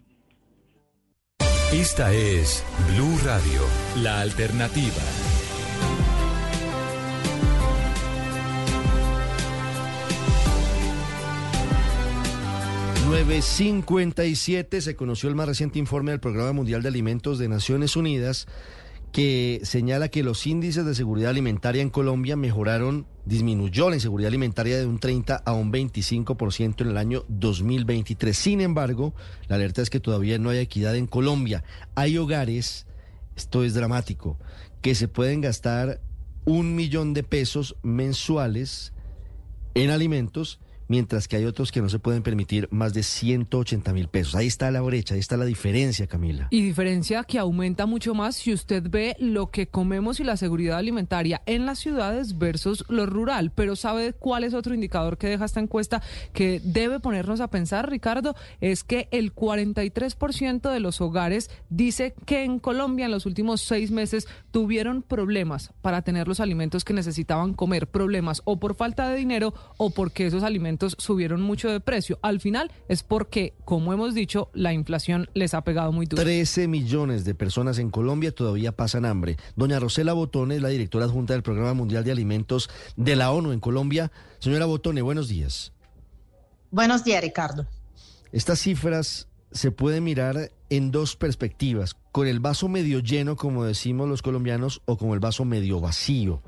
Esta 1.74 2.14
es 2.14 2.64
Blue 2.94 3.17
Radio, 3.26 3.62
la 4.01 4.22
alternativa. 4.22 5.35
957 13.05 14.81
se 14.81 14.95
conoció 14.95 15.29
el 15.29 15.35
más 15.35 15.47
reciente 15.47 15.77
informe 15.77 16.11
del 16.11 16.19
Programa 16.19 16.53
Mundial 16.53 16.81
de 16.81 16.89
Alimentos 16.89 17.38
de 17.38 17.47
Naciones 17.47 17.95
Unidas 17.95 18.47
que 19.11 19.61
señala 19.63 20.09
que 20.09 20.23
los 20.23 20.45
índices 20.45 20.85
de 20.85 20.95
seguridad 20.95 21.29
alimentaria 21.29 21.81
en 21.81 21.89
Colombia 21.89 22.35
mejoraron, 22.35 23.07
disminuyó 23.23 23.89
la 23.89 23.95
inseguridad 23.95 24.27
alimentaria 24.29 24.77
de 24.77 24.85
un 24.85 24.99
30 24.99 25.35
a 25.35 25.53
un 25.53 25.71
25% 25.71 26.81
en 26.81 26.89
el 26.89 26.97
año 26.97 27.23
2023. 27.29 28.35
Sin 28.35 28.59
embargo, 28.59 29.13
la 29.47 29.55
alerta 29.55 29.81
es 29.81 29.89
que 29.89 29.99
todavía 30.01 30.38
no 30.38 30.49
hay 30.49 30.57
equidad 30.57 30.95
en 30.95 31.07
Colombia. 31.07 31.63
Hay 31.93 32.17
hogares, 32.17 32.88
esto 33.38 33.63
es 33.63 33.73
dramático, 33.73 34.38
que 34.81 34.95
se 34.95 35.07
pueden 35.07 35.39
gastar 35.39 36.01
un 36.43 36.75
millón 36.75 37.13
de 37.13 37.23
pesos 37.23 37.77
mensuales 37.83 38.91
en 39.75 39.91
alimentos 39.91 40.59
mientras 40.88 41.28
que 41.28 41.38
hay 41.38 41.46
otros 41.46 41.72
que 41.72 41.82
no 41.82 41.90
se 41.90 42.00
pueden 42.00 42.24
permitir 42.24 42.68
más 42.72 42.94
de 42.94 43.03
180 43.03 43.94
mil 43.94 44.08
pesos. 44.08 44.35
Ahí 44.35 44.48
está 44.48 44.69
la 44.72 44.82
brecha, 44.82 45.16
ahí 45.16 45.19
está 45.19 45.38
la 45.38 45.46
diferencia, 45.46 46.08
Camila. 46.08 46.48
Y 46.51 46.62
diferencia 46.62 47.24
que 47.24 47.40
aumenta 47.40 47.85
mucho 47.85 48.14
más 48.14 48.35
si 48.35 48.53
usted 48.53 48.84
ve 48.90 49.16
lo 49.19 49.48
que 49.48 49.68
comemos 49.68 50.19
y 50.19 50.24
la 50.24 50.38
seguridad 50.38 50.78
alimentaria 50.78 51.42
en 51.46 51.66
las 51.66 51.80
ciudades 51.80 52.38
versus 52.38 52.85
lo 52.90 53.06
rural. 53.06 53.51
Pero 53.53 53.76
¿sabe 53.76 54.14
cuál 54.14 54.44
es 54.44 54.53
otro 54.53 54.74
indicador 54.74 55.18
que 55.18 55.28
deja 55.28 55.46
esta 55.46 55.60
encuesta 55.60 56.01
que 56.34 56.62
debe 56.64 57.00
ponernos 57.00 57.42
a 57.42 57.50
pensar, 57.50 57.90
Ricardo? 57.90 58.35
Es 58.62 58.84
que 58.84 59.08
el 59.12 59.34
43% 59.34 60.72
de 60.72 60.80
los 60.80 61.01
hogares 61.01 61.50
dice 61.69 62.14
que 62.26 62.44
en 62.44 62.60
Colombia 62.60 63.06
en 63.06 63.12
los 63.12 63.26
últimos 63.26 63.62
seis 63.62 63.92
meses 63.92 64.28
tuvieron 64.51 65.01
problemas 65.01 65.72
para 65.82 66.01
tener 66.01 66.28
los 66.28 66.40
alimentos 66.40 66.85
que 66.85 66.94
necesitaban 66.94 67.53
comer. 67.53 67.88
Problemas 67.88 68.42
o 68.46 68.60
por 68.60 68.76
falta 68.76 69.10
de 69.10 69.18
dinero 69.18 69.53
o 69.78 69.90
porque 69.90 70.28
esos 70.28 70.44
alimentos 70.44 70.74
subieron 70.97 71.41
mucho 71.41 71.69
de 71.69 71.79
precio. 71.79 72.19
Al 72.22 72.40
final 72.40 72.72
es 72.88 73.03
porque, 73.03 73.53
como 73.65 73.93
hemos 73.93 74.13
dicho, 74.13 74.49
la 74.53 74.74
inflación 74.74 75.29
les 75.33 75.53
ha 75.53 75.63
pegado 75.63 75.91
muy 75.91 76.06
duro. 76.06 76.22
13 76.22 76.67
millones 76.67 77.25
de 77.25 77.35
personas 77.35 77.79
en 77.79 77.90
Colombia 77.90 78.33
todavía 78.33 78.72
pasan 78.72 79.06
hambre. 79.06 79.38
Doña 79.56 79.79
Rosela 79.79 80.13
Botone 80.13 80.56
es 80.56 80.61
la 80.61 80.69
directora 80.69 81.06
adjunta 81.06 81.33
del 81.33 81.43
Programa 81.43 81.74
Mundial 81.74 82.03
de 82.03 82.11
Alimentos 82.11 82.69
de 82.95 83.15
la 83.15 83.31
ONU 83.31 83.51
en 83.51 83.59
Colombia. 83.59 84.11
Señora 84.40 84.65
Botone, 84.65 85.01
buenos 85.01 85.27
días. 85.27 85.74
Buenos 86.72 87.03
días, 87.03 87.24
Ricardo. 87.24 87.67
Estas 88.31 88.59
cifras 88.59 89.27
se 89.51 89.72
pueden 89.72 90.03
mirar 90.03 90.51
en 90.69 90.91
dos 90.91 91.15
perspectivas, 91.15 91.95
con 92.11 92.27
el 92.27 92.40
vaso 92.40 92.67
medio 92.67 92.99
lleno, 92.99 93.35
como 93.35 93.63
decimos 93.63 94.09
los 94.09 94.22
colombianos, 94.22 94.81
o 94.85 94.97
con 94.97 95.11
el 95.11 95.19
vaso 95.19 95.45
medio 95.45 95.79
vacío. 95.79 96.41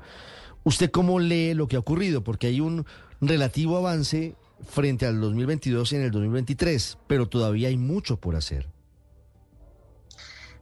¿Usted 0.64 0.90
cómo 0.90 1.18
lee 1.18 1.54
lo 1.54 1.68
que 1.68 1.76
ha 1.76 1.78
ocurrido? 1.78 2.22
Porque 2.22 2.48
hay 2.48 2.60
un 2.60 2.84
relativo 3.20 3.76
avance 3.76 4.34
frente 4.66 5.06
al 5.06 5.20
2022 5.20 5.92
y 5.92 5.96
en 5.96 6.02
el 6.02 6.10
2023, 6.10 6.98
pero 7.06 7.28
todavía 7.28 7.68
hay 7.68 7.76
mucho 7.76 8.16
por 8.18 8.36
hacer. 8.36 8.68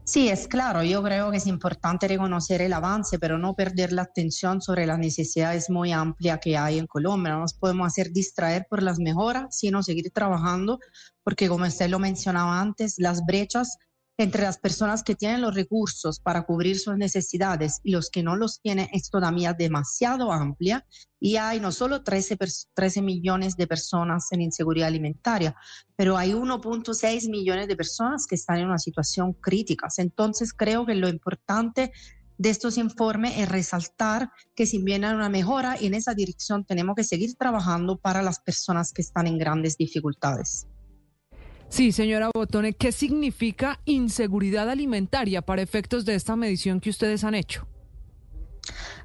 Sí, 0.08 0.28
es 0.28 0.47
claro, 0.47 0.85
yo 0.85 1.03
creo 1.03 1.33
que 1.33 1.39
es 1.39 1.49
importante 1.49 2.06
reconocer 2.06 2.62
el 2.62 2.72
avance, 2.72 3.19
pero 3.19 3.39
no 3.39 3.55
perder 3.55 3.92
la 3.92 4.03
atención 4.03 4.62
sobre 4.62 4.87
las 4.87 5.01
necesidades 5.01 5.69
muy 5.69 5.90
amplias 5.90 6.39
que 6.40 6.56
hay 6.56 6.78
en 6.78 6.87
Colombia. 6.87 7.33
No 7.33 7.40
nos 7.40 7.55
podemos 7.55 7.89
hacer 7.89 8.12
distraer 8.12 8.69
por 8.71 8.85
las 8.85 9.01
mejoras, 9.01 9.58
sino 9.58 9.83
seguir 9.83 10.12
trabajando, 10.12 10.78
porque 11.24 11.49
como 11.49 11.65
usted 11.65 11.89
lo 11.89 11.99
mencionaba 11.99 12.60
antes, 12.60 12.94
las 12.99 13.26
brechas 13.26 13.78
entre 14.18 14.42
las 14.42 14.58
personas 14.58 15.02
que 15.02 15.15
tienen 15.15 15.42
los 15.42 15.54
recursos 15.54 16.20
para 16.20 16.42
cubrir 16.42 16.78
sus 16.78 16.97
necesidades 16.97 17.81
y 17.82 17.90
los 17.90 18.08
que 18.10 18.22
no 18.22 18.34
los 18.36 18.60
tienen 18.60 18.88
es 18.92 19.10
todavía 19.10 19.52
demasiado 19.52 20.32
amplia 20.32 20.86
y 21.20 21.36
hay 21.36 21.60
no 21.60 21.70
solo 21.70 22.02
13, 22.02 22.38
13 22.74 23.02
millones 23.02 23.56
de 23.56 23.66
personas 23.66 24.28
en 24.32 24.40
inseguridad 24.40 24.88
alimentaria, 24.88 25.54
pero 25.97 26.16
hay 26.16 26.32
1.6 26.32 27.31
millones 27.31 27.68
de 27.68 27.76
personas 27.76 28.26
que 28.26 28.36
están 28.36 28.58
en 28.58 28.68
una 28.68 28.78
situación 28.78 29.34
crítica. 29.34 29.88
Entonces 29.99 30.52
creo 30.54 30.86
que 30.86 30.94
lo 30.94 31.08
importante 31.08 31.92
de 32.38 32.50
estos 32.50 32.76
informes 32.78 33.34
es 33.38 33.49
resaltar 33.49 34.31
que 34.54 34.66
si 34.66 34.82
bien 34.82 35.04
hay 35.04 35.15
una 35.15 35.28
mejora, 35.28 35.76
en 35.81 35.94
esa 35.94 36.15
dirección 36.15 36.65
tenemos 36.65 36.94
que 36.94 37.04
seguir 37.04 37.34
trabajando 37.36 37.97
para 37.99 38.22
las 38.22 38.40
personas 38.40 38.92
que 38.92 39.02
están 39.02 39.26
en 39.26 39.38
grandes 39.38 39.76
dificultades. 39.76 40.66
Sí, 41.68 41.92
señora 41.92 42.31
Botone, 42.32 42.74
¿qué 42.74 42.92
significa 42.92 43.81
inseguridad 43.84 44.70
alimentaria 44.70 45.42
para 45.42 45.62
efectos 45.62 46.04
de 46.04 46.15
esta 46.15 46.36
medición 46.36 46.81
que 46.81 46.90
ustedes 46.90 47.24
han 47.24 47.34
hecho? 47.34 47.66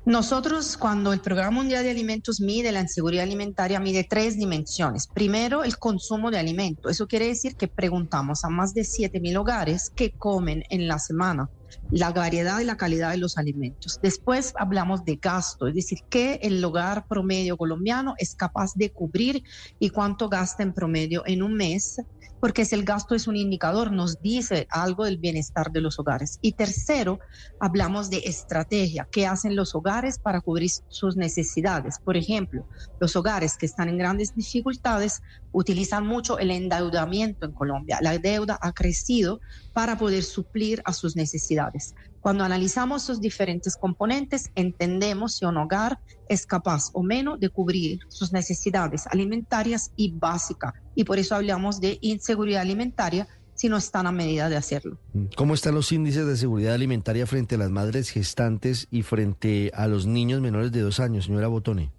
Nosotros, 0.06 0.78
cuando 0.78 1.14
el 1.14 1.20
Programa 1.20 1.58
Mundial 1.58 1.84
de 1.84 1.92
Alimentos 1.92 2.42
mide 2.42 2.72
la 2.72 2.82
inseguridad 2.82 3.24
alimentaria, 3.24 3.80
mide 3.80 4.04
tres 4.04 4.36
dimensiones. 4.36 5.06
Primero, 5.06 5.64
el 5.64 5.78
consumo 5.78 6.32
de 6.32 6.40
alimentos. 6.40 6.92
Eso 6.92 7.08
quiere 7.08 7.28
decir 7.28 7.56
que 7.56 7.68
preguntamos 7.68 8.44
a 8.44 8.50
más 8.50 8.74
de 8.74 8.82
7.000 8.82 9.38
hogares 9.38 9.92
qué 9.96 10.12
comen 10.12 10.64
en 10.72 10.88
la 10.88 10.98
semana, 10.98 11.52
la 11.92 12.12
variedad 12.12 12.60
y 12.60 12.64
la 12.64 12.78
calidad 12.78 13.12
de 13.12 13.18
los 13.18 13.38
alimentos. 13.38 14.00
Después 14.02 14.54
hablamos 14.58 15.06
de 15.06 15.18
gasto, 15.18 15.68
es 15.68 15.76
decir, 15.76 16.00
qué 16.10 16.40
el 16.42 16.64
hogar 16.64 17.06
promedio 17.08 17.56
colombiano 17.56 18.16
es 18.18 18.34
capaz 18.34 18.74
de 18.74 18.92
cubrir 18.92 19.44
y 19.78 19.90
cuánto 19.90 20.30
gasta 20.30 20.64
en 20.64 20.74
promedio 20.74 21.22
en 21.28 21.44
un 21.44 21.54
mes 21.54 22.02
porque 22.42 22.66
si 22.66 22.74
el 22.74 22.84
gasto 22.84 23.14
es 23.14 23.28
un 23.28 23.38
indicador, 23.38 23.92
nos 23.92 24.20
dice 24.20 24.68
algo 24.72 25.06
del 25.06 25.20
bienestar 25.20 25.72
de 25.72 25.80
los 25.80 26.00
hogares. 26.00 26.40
Y 26.42 26.54
tercero, 26.54 27.20
hablamos 27.60 28.10
de 28.10 28.18
estrategia, 28.26 29.08
qué 29.12 29.28
hacen 29.28 29.56
los 29.56 29.76
hogares 29.76 30.18
para 30.18 30.42
cubrir 30.42 30.72
sus 30.88 31.16
necesidades. 31.16 32.00
Por 32.04 32.18
ejemplo, 32.18 32.68
los 33.00 33.16
hogares 33.16 33.58
que 33.58 33.68
están 33.68 33.90
en 33.90 34.00
grandes 34.00 34.34
dificultades 34.36 35.22
utilizan 35.52 36.08
mucho 36.08 36.40
el 36.40 36.50
endeudamiento 36.50 37.46
en 37.46 37.52
Colombia. 37.52 38.00
La 38.02 38.18
deuda 38.18 38.58
ha 38.60 38.72
crecido 38.72 39.40
para 39.72 40.00
poder 40.00 40.24
suplir 40.24 40.82
a 40.84 40.94
sus 40.94 41.16
necesidades. 41.16 41.94
Cuando 42.22 42.44
analizamos 42.44 43.02
sus 43.02 43.20
diferentes 43.20 43.76
componentes, 43.76 44.52
entendemos 44.54 45.38
si 45.38 45.46
un 45.46 45.58
hogar 45.58 46.00
es 46.30 46.46
capaz 46.46 46.92
o 46.94 47.02
menos 47.02 47.40
de 47.40 47.50
cubrir 47.50 48.00
sus 48.10 48.32
necesidades 48.32 49.08
alimentarias 49.08 49.92
y 49.96 50.12
básicas. 50.12 50.74
Y 50.94 51.04
por 51.04 51.18
eso 51.18 51.34
hablamos 51.34 51.82
de 51.82 51.98
inseguridad 52.02 52.62
alimentaria 52.62 53.28
si 53.56 53.70
no 53.70 53.78
están 53.78 54.06
a 54.06 54.12
medida 54.12 54.50
de 54.50 54.56
hacerlo. 54.56 55.00
¿Cómo 55.36 55.56
están 55.56 55.74
los 55.74 55.92
índices 55.92 56.28
de 56.28 56.38
seguridad 56.38 56.76
alimentaria 56.76 57.26
frente 57.26 57.56
a 57.56 57.58
las 57.58 57.72
madres 57.72 58.10
gestantes 58.10 58.88
y 58.92 59.02
frente 59.02 59.72
a 59.74 59.88
los 59.88 60.06
niños 60.06 60.42
menores 60.42 60.72
de 60.72 60.82
dos 60.82 61.00
años, 61.00 61.26
señora 61.26 61.48
Botone? 61.48 61.92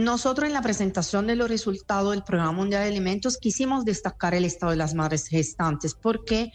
Nosotros 0.00 0.46
en 0.46 0.54
la 0.54 0.62
presentación 0.62 1.26
de 1.26 1.36
los 1.36 1.50
resultados 1.50 2.12
del 2.12 2.22
Programa 2.22 2.52
Mundial 2.52 2.84
de 2.84 2.88
Alimentos 2.88 3.36
quisimos 3.36 3.84
destacar 3.84 4.32
el 4.32 4.46
estado 4.46 4.70
de 4.70 4.78
las 4.78 4.94
madres 4.94 5.26
gestantes 5.26 5.94
porque 5.94 6.52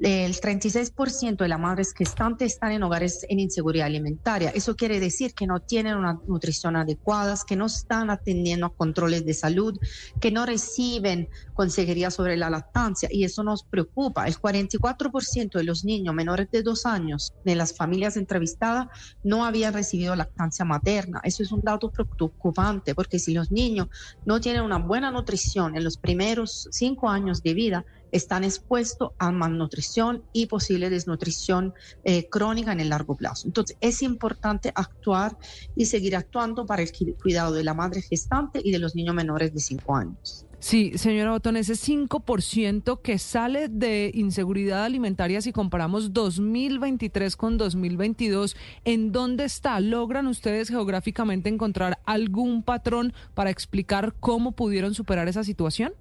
el 0.00 0.34
36% 0.34 1.36
de 1.36 1.48
las 1.48 1.60
madres 1.60 1.92
gestantes 1.94 2.54
están 2.54 2.72
en 2.72 2.82
hogares 2.82 3.26
en 3.28 3.38
inseguridad 3.38 3.88
alimentaria. 3.88 4.48
Eso 4.48 4.76
quiere 4.76 4.98
decir 4.98 5.34
que 5.34 5.46
no 5.46 5.60
tienen 5.60 5.98
una 5.98 6.18
nutrición 6.26 6.74
adecuada, 6.74 7.36
que 7.46 7.54
no 7.54 7.66
están 7.66 8.08
atendiendo 8.08 8.64
a 8.64 8.74
controles 8.74 9.26
de 9.26 9.34
salud, 9.34 9.78
que 10.18 10.30
no 10.30 10.46
reciben 10.46 11.28
consejería 11.52 12.10
sobre 12.10 12.38
la 12.38 12.48
lactancia 12.48 13.10
y 13.12 13.24
eso 13.24 13.42
nos 13.42 13.62
preocupa. 13.62 14.26
El 14.26 14.40
44% 14.40 15.58
de 15.58 15.64
los 15.64 15.84
niños 15.84 16.14
menores 16.14 16.50
de 16.50 16.62
dos 16.62 16.86
años 16.86 17.34
de 17.44 17.56
las 17.56 17.76
familias 17.76 18.16
entrevistadas 18.16 18.86
no 19.22 19.44
habían 19.44 19.74
recibido 19.74 20.16
lactancia 20.16 20.64
materna. 20.64 21.20
Eso 21.24 21.42
es 21.42 21.52
un 21.52 21.60
dato 21.60 21.90
preocupante 21.90 22.85
porque 22.94 23.18
si 23.18 23.34
los 23.34 23.50
niños 23.50 23.88
no 24.24 24.40
tienen 24.40 24.62
una 24.62 24.78
buena 24.78 25.10
nutrición 25.10 25.76
en 25.76 25.84
los 25.84 25.96
primeros 25.96 26.68
cinco 26.70 27.08
años 27.08 27.42
de 27.42 27.54
vida, 27.54 27.84
están 28.12 28.44
expuestos 28.44 29.10
a 29.18 29.30
malnutrición 29.30 30.22
y 30.32 30.46
posible 30.46 30.90
desnutrición 30.90 31.74
eh, 32.04 32.28
crónica 32.28 32.72
en 32.72 32.80
el 32.80 32.88
largo 32.88 33.16
plazo. 33.16 33.46
Entonces, 33.46 33.76
es 33.80 34.02
importante 34.02 34.72
actuar 34.74 35.36
y 35.74 35.86
seguir 35.86 36.16
actuando 36.16 36.66
para 36.66 36.82
el 36.82 36.90
cuidado 37.20 37.52
de 37.52 37.64
la 37.64 37.74
madre 37.74 38.02
gestante 38.02 38.60
y 38.62 38.72
de 38.72 38.78
los 38.78 38.94
niños 38.94 39.14
menores 39.14 39.52
de 39.52 39.60
5 39.60 39.96
años. 39.96 40.45
Sí, 40.58 40.96
señora 40.96 41.32
Botón, 41.32 41.56
ese 41.56 41.74
5% 41.74 43.00
que 43.02 43.18
sale 43.18 43.68
de 43.68 44.10
inseguridad 44.14 44.84
alimentaria 44.84 45.40
si 45.42 45.52
comparamos 45.52 46.14
2023 46.14 47.36
con 47.36 47.58
2022, 47.58 48.56
¿en 48.84 49.12
dónde 49.12 49.44
está? 49.44 49.78
¿Logran 49.80 50.26
ustedes 50.26 50.68
geográficamente 50.70 51.50
encontrar 51.50 51.98
algún 52.06 52.62
patrón 52.62 53.12
para 53.34 53.50
explicar 53.50 54.14
cómo 54.18 54.52
pudieron 54.52 54.94
superar 54.94 55.28
esa 55.28 55.44
situación? 55.44 55.92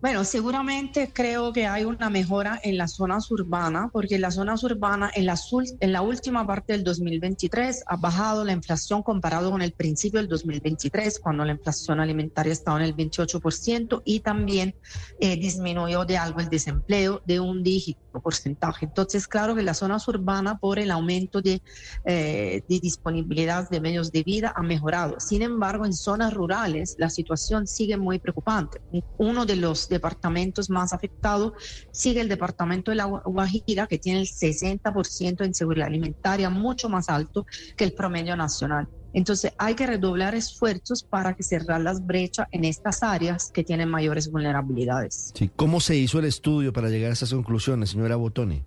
Bueno, 0.00 0.24
seguramente 0.24 1.10
creo 1.12 1.52
que 1.52 1.66
hay 1.66 1.84
una 1.84 2.08
mejora 2.08 2.58
en 2.62 2.78
las 2.78 2.94
zonas 2.94 3.30
urbanas, 3.30 3.90
porque 3.92 4.14
en 4.14 4.22
las 4.22 4.36
zonas 4.36 4.64
urbanas, 4.64 5.12
en 5.14 5.26
la, 5.26 5.38
en 5.80 5.92
la 5.92 6.00
última 6.00 6.46
parte 6.46 6.72
del 6.72 6.84
2023, 6.84 7.84
ha 7.86 7.96
bajado 7.96 8.42
la 8.42 8.52
inflación 8.52 9.02
comparado 9.02 9.50
con 9.50 9.60
el 9.60 9.72
principio 9.72 10.18
del 10.18 10.28
2023, 10.28 11.20
cuando 11.20 11.44
la 11.44 11.52
inflación 11.52 12.00
alimentaria 12.00 12.50
estaba 12.50 12.78
en 12.78 12.86
el 12.86 12.96
28%, 12.96 14.00
y 14.06 14.20
también 14.20 14.74
eh, 15.20 15.36
disminuyó 15.36 16.06
de 16.06 16.16
algo 16.16 16.40
el 16.40 16.48
desempleo 16.48 17.20
de 17.26 17.38
un 17.40 17.62
dígito 17.62 18.09
porcentaje. 18.18 18.86
Entonces, 18.86 19.28
claro 19.28 19.54
que 19.54 19.62
las 19.62 19.78
zonas 19.78 20.06
urbanas, 20.08 20.58
por 20.60 20.78
el 20.78 20.90
aumento 20.90 21.40
de, 21.40 21.62
eh, 22.04 22.62
disponibilidad 22.68 23.68
de 23.68 23.80
medios 23.80 24.10
de 24.10 24.22
vida, 24.22 24.52
ha 24.56 24.62
mejorado. 24.62 25.20
Sin 25.20 25.42
embargo, 25.42 25.86
en 25.86 25.92
zonas 25.92 26.34
rurales, 26.34 26.96
la 26.98 27.10
situación 27.10 27.66
sigue 27.66 27.96
muy 27.96 28.18
preocupante. 28.18 28.80
Uno 29.18 29.46
de 29.46 29.56
los 29.56 29.88
departamentos 29.88 30.70
más 30.70 30.92
afectados 30.92 31.52
sigue 31.92 32.20
el 32.20 32.28
departamento 32.28 32.90
de 32.90 32.96
la 32.96 33.04
Guajira, 33.04 33.86
que 33.86 33.98
tiene 33.98 34.20
el 34.20 34.26
60% 34.26 35.44
de 35.44 35.46
inseguridad 35.46 35.88
alimentaria, 35.88 36.50
mucho 36.50 36.88
más 36.88 37.08
alto 37.08 37.46
que 37.76 37.84
el 37.84 37.92
promedio 37.92 38.36
nacional. 38.36 38.88
Entonces 39.12 39.52
hay 39.58 39.74
que 39.74 39.86
redoblar 39.86 40.34
esfuerzos 40.34 41.02
para 41.02 41.34
que 41.34 41.42
cerrar 41.42 41.80
las 41.80 42.06
brechas 42.06 42.46
en 42.52 42.64
estas 42.64 43.02
áreas 43.02 43.50
que 43.52 43.64
tienen 43.64 43.88
mayores 43.88 44.30
vulnerabilidades. 44.30 45.32
Sí. 45.34 45.50
¿Cómo 45.56 45.80
se 45.80 45.96
hizo 45.96 46.18
el 46.18 46.26
estudio 46.26 46.72
para 46.72 46.88
llegar 46.88 47.10
a 47.10 47.14
esas 47.14 47.32
conclusiones, 47.32 47.90
señora 47.90 48.16
Botoni? 48.16 48.62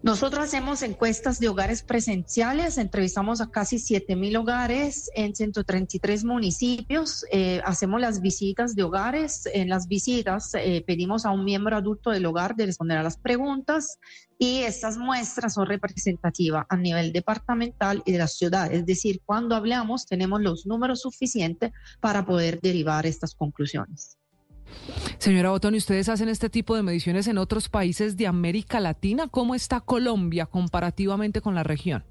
Nosotros 0.00 0.44
hacemos 0.44 0.82
encuestas 0.82 1.40
de 1.40 1.48
hogares 1.48 1.82
presenciales, 1.82 2.78
entrevistamos 2.78 3.40
a 3.40 3.50
casi 3.50 3.80
7 3.80 4.14
mil 4.14 4.36
hogares 4.36 5.10
en 5.16 5.34
133 5.34 6.22
municipios, 6.22 7.24
eh, 7.32 7.60
hacemos 7.64 8.00
las 8.00 8.20
visitas 8.20 8.76
de 8.76 8.84
hogares, 8.84 9.48
en 9.52 9.68
las 9.68 9.88
visitas 9.88 10.54
eh, 10.54 10.84
pedimos 10.86 11.26
a 11.26 11.30
un 11.30 11.44
miembro 11.44 11.76
adulto 11.76 12.10
del 12.10 12.26
hogar 12.26 12.54
de 12.54 12.66
responder 12.66 12.96
a 12.96 13.02
las 13.02 13.16
preguntas 13.16 13.98
y 14.38 14.60
estas 14.60 14.96
muestras 14.96 15.54
son 15.54 15.66
representativas 15.66 16.64
a 16.68 16.76
nivel 16.76 17.12
departamental 17.12 18.02
y 18.06 18.12
de 18.12 18.18
la 18.18 18.28
ciudad, 18.28 18.72
es 18.72 18.86
decir, 18.86 19.20
cuando 19.24 19.56
hablamos 19.56 20.06
tenemos 20.06 20.40
los 20.40 20.66
números 20.66 21.00
suficientes 21.00 21.72
para 22.00 22.24
poder 22.24 22.60
derivar 22.60 23.04
estas 23.04 23.34
conclusiones. 23.34 24.16
Señora 25.18 25.50
Botoni, 25.50 25.78
ustedes 25.78 26.08
hacen 26.08 26.28
este 26.28 26.50
tipo 26.50 26.76
de 26.76 26.82
mediciones 26.82 27.26
en 27.26 27.38
otros 27.38 27.68
países 27.68 28.16
de 28.16 28.26
América 28.26 28.80
Latina. 28.80 29.26
¿Cómo 29.28 29.54
está 29.54 29.80
Colombia 29.80 30.46
comparativamente 30.46 31.40
con 31.40 31.54
la 31.54 31.62
región? 31.62 32.04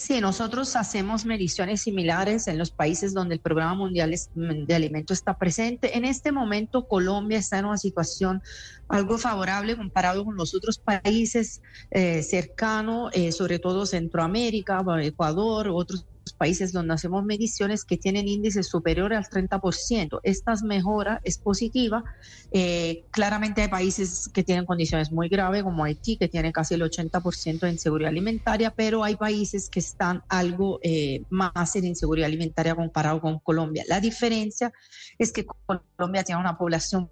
Sí, 0.00 0.18
nosotros 0.22 0.76
hacemos 0.76 1.26
mediciones 1.26 1.82
similares 1.82 2.48
en 2.48 2.56
los 2.56 2.70
países 2.70 3.12
donde 3.12 3.34
el 3.34 3.40
Programa 3.42 3.74
Mundial 3.74 4.14
de 4.34 4.74
Alimentos 4.74 5.18
está 5.18 5.36
presente. 5.36 5.94
En 5.94 6.06
este 6.06 6.32
momento 6.32 6.88
Colombia 6.88 7.36
está 7.36 7.58
en 7.58 7.66
una 7.66 7.76
situación 7.76 8.42
algo 8.88 9.18
favorable 9.18 9.76
comparado 9.76 10.24
con 10.24 10.36
los 10.36 10.54
otros 10.54 10.78
países 10.78 11.60
eh, 11.90 12.22
cercanos, 12.22 13.10
eh, 13.12 13.30
sobre 13.30 13.58
todo 13.58 13.84
Centroamérica, 13.84 14.82
Ecuador, 15.02 15.68
otros 15.68 16.06
países 16.32 16.72
donde 16.72 16.94
hacemos 16.94 17.24
mediciones 17.24 17.84
que 17.84 17.96
tienen 17.96 18.28
índices 18.28 18.68
superiores 18.68 19.18
al 19.18 19.24
30%. 19.24 20.20
Estas 20.22 20.62
mejoras 20.62 21.20
es 21.24 21.38
positiva. 21.38 22.04
Eh, 22.52 23.04
claramente 23.10 23.62
hay 23.62 23.68
países 23.68 24.28
que 24.32 24.42
tienen 24.42 24.66
condiciones 24.66 25.12
muy 25.12 25.28
graves, 25.28 25.62
como 25.62 25.84
Haití, 25.84 26.16
que 26.16 26.28
tiene 26.28 26.52
casi 26.52 26.74
el 26.74 26.82
80% 26.82 27.60
de 27.60 27.72
inseguridad 27.72 28.10
alimentaria, 28.10 28.70
pero 28.70 29.04
hay 29.04 29.16
países 29.16 29.68
que 29.68 29.80
están 29.80 30.22
algo 30.28 30.80
eh, 30.82 31.22
más 31.30 31.76
en 31.76 31.86
inseguridad 31.86 32.26
alimentaria 32.26 32.74
comparado 32.74 33.20
con 33.20 33.38
Colombia. 33.40 33.84
La 33.88 34.00
diferencia 34.00 34.72
es 35.18 35.32
que 35.32 35.46
Colombia 35.46 36.24
tiene 36.24 36.40
una 36.40 36.56
población 36.56 37.10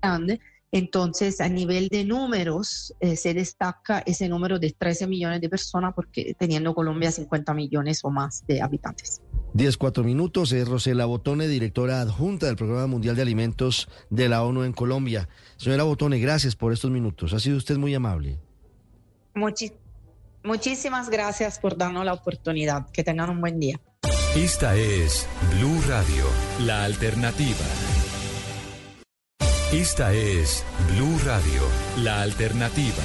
grande 0.00 0.40
entonces, 0.72 1.40
a 1.40 1.48
nivel 1.48 1.88
de 1.88 2.04
números, 2.04 2.94
eh, 3.00 3.16
se 3.16 3.34
destaca 3.34 4.04
ese 4.06 4.28
número 4.28 4.58
de 4.60 4.70
13 4.70 5.08
millones 5.08 5.40
de 5.40 5.48
personas, 5.48 5.94
porque 5.94 6.34
teniendo 6.38 6.74
Colombia 6.74 7.10
50 7.10 7.52
millones 7.54 8.00
o 8.04 8.10
más 8.10 8.46
de 8.46 8.62
habitantes. 8.62 9.20
10, 9.54 9.76
4 9.76 10.04
minutos. 10.04 10.52
Es 10.52 10.68
Rosela 10.68 11.06
Botone, 11.06 11.48
directora 11.48 12.00
adjunta 12.00 12.46
del 12.46 12.54
Programa 12.54 12.86
Mundial 12.86 13.16
de 13.16 13.22
Alimentos 13.22 13.88
de 14.10 14.28
la 14.28 14.44
ONU 14.44 14.62
en 14.62 14.72
Colombia. 14.72 15.28
Señora 15.56 15.82
Botone, 15.82 16.20
gracias 16.20 16.54
por 16.54 16.72
estos 16.72 16.92
minutos. 16.92 17.32
Ha 17.32 17.40
sido 17.40 17.56
usted 17.56 17.76
muy 17.76 17.92
amable. 17.94 18.38
muchísimas 20.44 21.10
gracias 21.10 21.58
por 21.58 21.76
darnos 21.76 22.04
la 22.04 22.12
oportunidad. 22.12 22.88
Que 22.90 23.02
tengan 23.02 23.30
un 23.30 23.40
buen 23.40 23.58
día. 23.58 23.80
Esta 24.36 24.76
es 24.76 25.26
Blue 25.56 25.80
Radio, 25.88 26.24
la 26.64 26.84
alternativa. 26.84 27.89
Esta 29.72 30.12
es 30.12 30.64
Blue 30.92 31.16
Radio, 31.24 31.62
la 32.02 32.22
alternativa. 32.22 33.04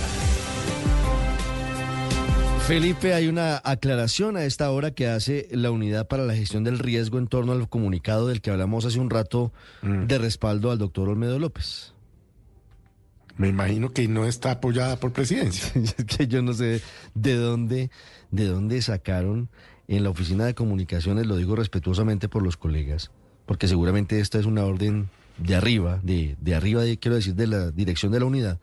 Felipe, 2.65 3.13
hay 3.13 3.27
una 3.27 3.61
aclaración 3.63 4.35
a 4.35 4.45
esta 4.45 4.71
hora 4.71 4.89
que 4.89 5.07
hace 5.07 5.47
la 5.51 5.69
Unidad 5.69 6.07
para 6.07 6.23
la 6.23 6.33
Gestión 6.33 6.63
del 6.63 6.79
Riesgo 6.79 7.19
en 7.19 7.27
torno 7.27 7.51
al 7.51 7.69
comunicado 7.69 8.27
del 8.27 8.41
que 8.41 8.49
hablamos 8.49 8.83
hace 8.85 8.99
un 8.99 9.11
rato 9.11 9.53
mm. 9.83 10.07
de 10.07 10.17
respaldo 10.17 10.71
al 10.71 10.79
doctor 10.79 11.07
Olmedo 11.07 11.37
López. 11.37 11.93
Me 13.37 13.47
imagino 13.47 13.93
que 13.93 14.07
no 14.07 14.25
está 14.25 14.49
apoyada 14.49 14.99
por 14.99 15.13
presidencia. 15.13 15.71
es 15.79 15.93
que 16.05 16.27
yo 16.27 16.41
no 16.41 16.53
sé 16.53 16.81
de 17.13 17.35
dónde, 17.35 17.91
de 18.31 18.47
dónde 18.47 18.81
sacaron 18.81 19.49
en 19.87 20.03
la 20.03 20.09
oficina 20.09 20.45
de 20.45 20.55
comunicaciones, 20.55 21.27
lo 21.27 21.37
digo 21.37 21.55
respetuosamente 21.55 22.27
por 22.27 22.41
los 22.41 22.57
colegas, 22.57 23.11
porque 23.45 23.67
seguramente 23.67 24.19
esta 24.19 24.39
es 24.39 24.47
una 24.47 24.65
orden 24.65 25.11
de 25.37 25.55
arriba, 25.55 25.99
de, 26.03 26.37
de 26.39 26.55
arriba, 26.55 26.83
de, 26.83 26.97
quiero 26.97 27.15
decir, 27.15 27.35
de 27.35 27.47
la 27.47 27.71
dirección 27.71 28.11
de 28.11 28.19
la 28.19 28.25
unidad, 28.25 28.59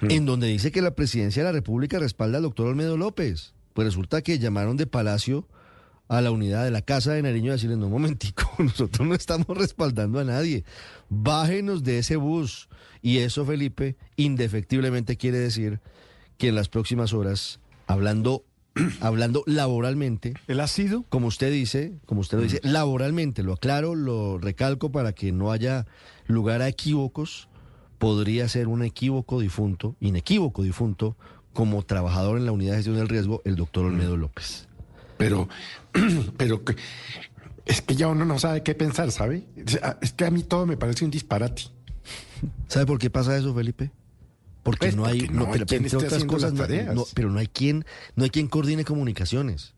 mm. 0.00 0.10
en 0.10 0.26
donde 0.26 0.46
dice 0.48 0.72
que 0.72 0.82
la 0.82 0.94
presidencia 0.94 1.42
de 1.42 1.48
la 1.48 1.52
República 1.52 1.98
respalda 1.98 2.38
al 2.38 2.44
doctor 2.44 2.66
Olmedo 2.66 2.96
López. 2.96 3.54
Pues 3.72 3.86
resulta 3.86 4.22
que 4.22 4.38
llamaron 4.38 4.76
de 4.76 4.86
Palacio 4.86 5.48
a 6.08 6.20
la 6.20 6.30
unidad 6.30 6.64
de 6.64 6.70
la 6.70 6.82
Casa 6.82 7.12
de 7.12 7.22
Nariño 7.22 7.50
a 7.50 7.54
decirle, 7.54 7.76
no, 7.76 7.86
un 7.86 7.92
momentico, 7.92 8.50
nosotros 8.58 9.06
no 9.06 9.14
estamos 9.14 9.48
respaldando 9.48 10.20
a 10.20 10.24
nadie. 10.24 10.64
Bájenos 11.08 11.82
de 11.82 11.98
ese 11.98 12.16
bus. 12.16 12.68
Y 13.02 13.18
eso, 13.18 13.44
Felipe, 13.44 13.96
indefectiblemente 14.16 15.16
quiere 15.16 15.38
decir 15.38 15.80
que 16.38 16.48
en 16.48 16.54
las 16.54 16.68
próximas 16.68 17.12
horas, 17.12 17.60
hablando 17.86 18.44
hablando 19.00 19.44
laboralmente. 19.46 20.34
¿El 20.48 20.60
ha 20.60 20.66
sido? 20.66 21.04
Como 21.08 21.28
usted 21.28 21.52
dice, 21.52 21.92
como 22.06 22.20
usted 22.20 22.38
lo 22.38 22.44
dice, 22.44 22.60
mm. 22.62 22.68
laboralmente, 22.68 23.42
lo 23.42 23.54
aclaro, 23.54 23.94
lo 23.94 24.38
recalco 24.38 24.90
para 24.90 25.12
que 25.12 25.32
no 25.32 25.52
haya 25.52 25.86
lugar 26.26 26.62
a 26.62 26.68
equívocos, 26.68 27.48
podría 27.98 28.48
ser 28.48 28.68
un 28.68 28.82
equívoco 28.82 29.40
difunto, 29.40 29.96
inequívoco 30.00 30.62
difunto, 30.62 31.16
como 31.52 31.82
trabajador 31.84 32.38
en 32.38 32.46
la 32.46 32.52
unidad 32.52 32.72
de 32.72 32.78
gestión 32.78 32.96
del 32.96 33.08
riesgo, 33.08 33.40
el 33.44 33.56
doctor 33.56 33.86
Olmedo 33.86 34.16
López. 34.16 34.68
Pero, 35.16 35.48
pero 36.36 36.62
es 37.64 37.80
que 37.80 37.94
ya 37.94 38.08
uno 38.08 38.24
no 38.24 38.38
sabe 38.38 38.62
qué 38.62 38.74
pensar, 38.74 39.10
¿sabe? 39.12 39.44
Es 40.00 40.12
que 40.12 40.24
a 40.24 40.30
mí 40.30 40.42
todo 40.42 40.66
me 40.66 40.76
parece 40.76 41.04
un 41.04 41.10
disparate. 41.10 41.62
¿Sabe 42.68 42.86
por 42.86 42.98
qué 42.98 43.08
pasa 43.10 43.36
eso, 43.36 43.54
Felipe? 43.54 43.90
Porque 44.62 44.86
pues, 44.86 44.96
no 44.96 45.04
hay, 45.04 45.28
no, 45.28 45.50
pero, 45.50 45.66
quien 45.66 45.84
otras 45.94 46.24
cosas, 46.24 46.52
pero 47.14 47.30
no 47.30 47.38
hay 47.38 47.46
quien, 47.46 47.84
no 48.16 48.24
hay 48.24 48.30
quien 48.30 48.48
coordine 48.48 48.84
comunicaciones. 48.84 49.73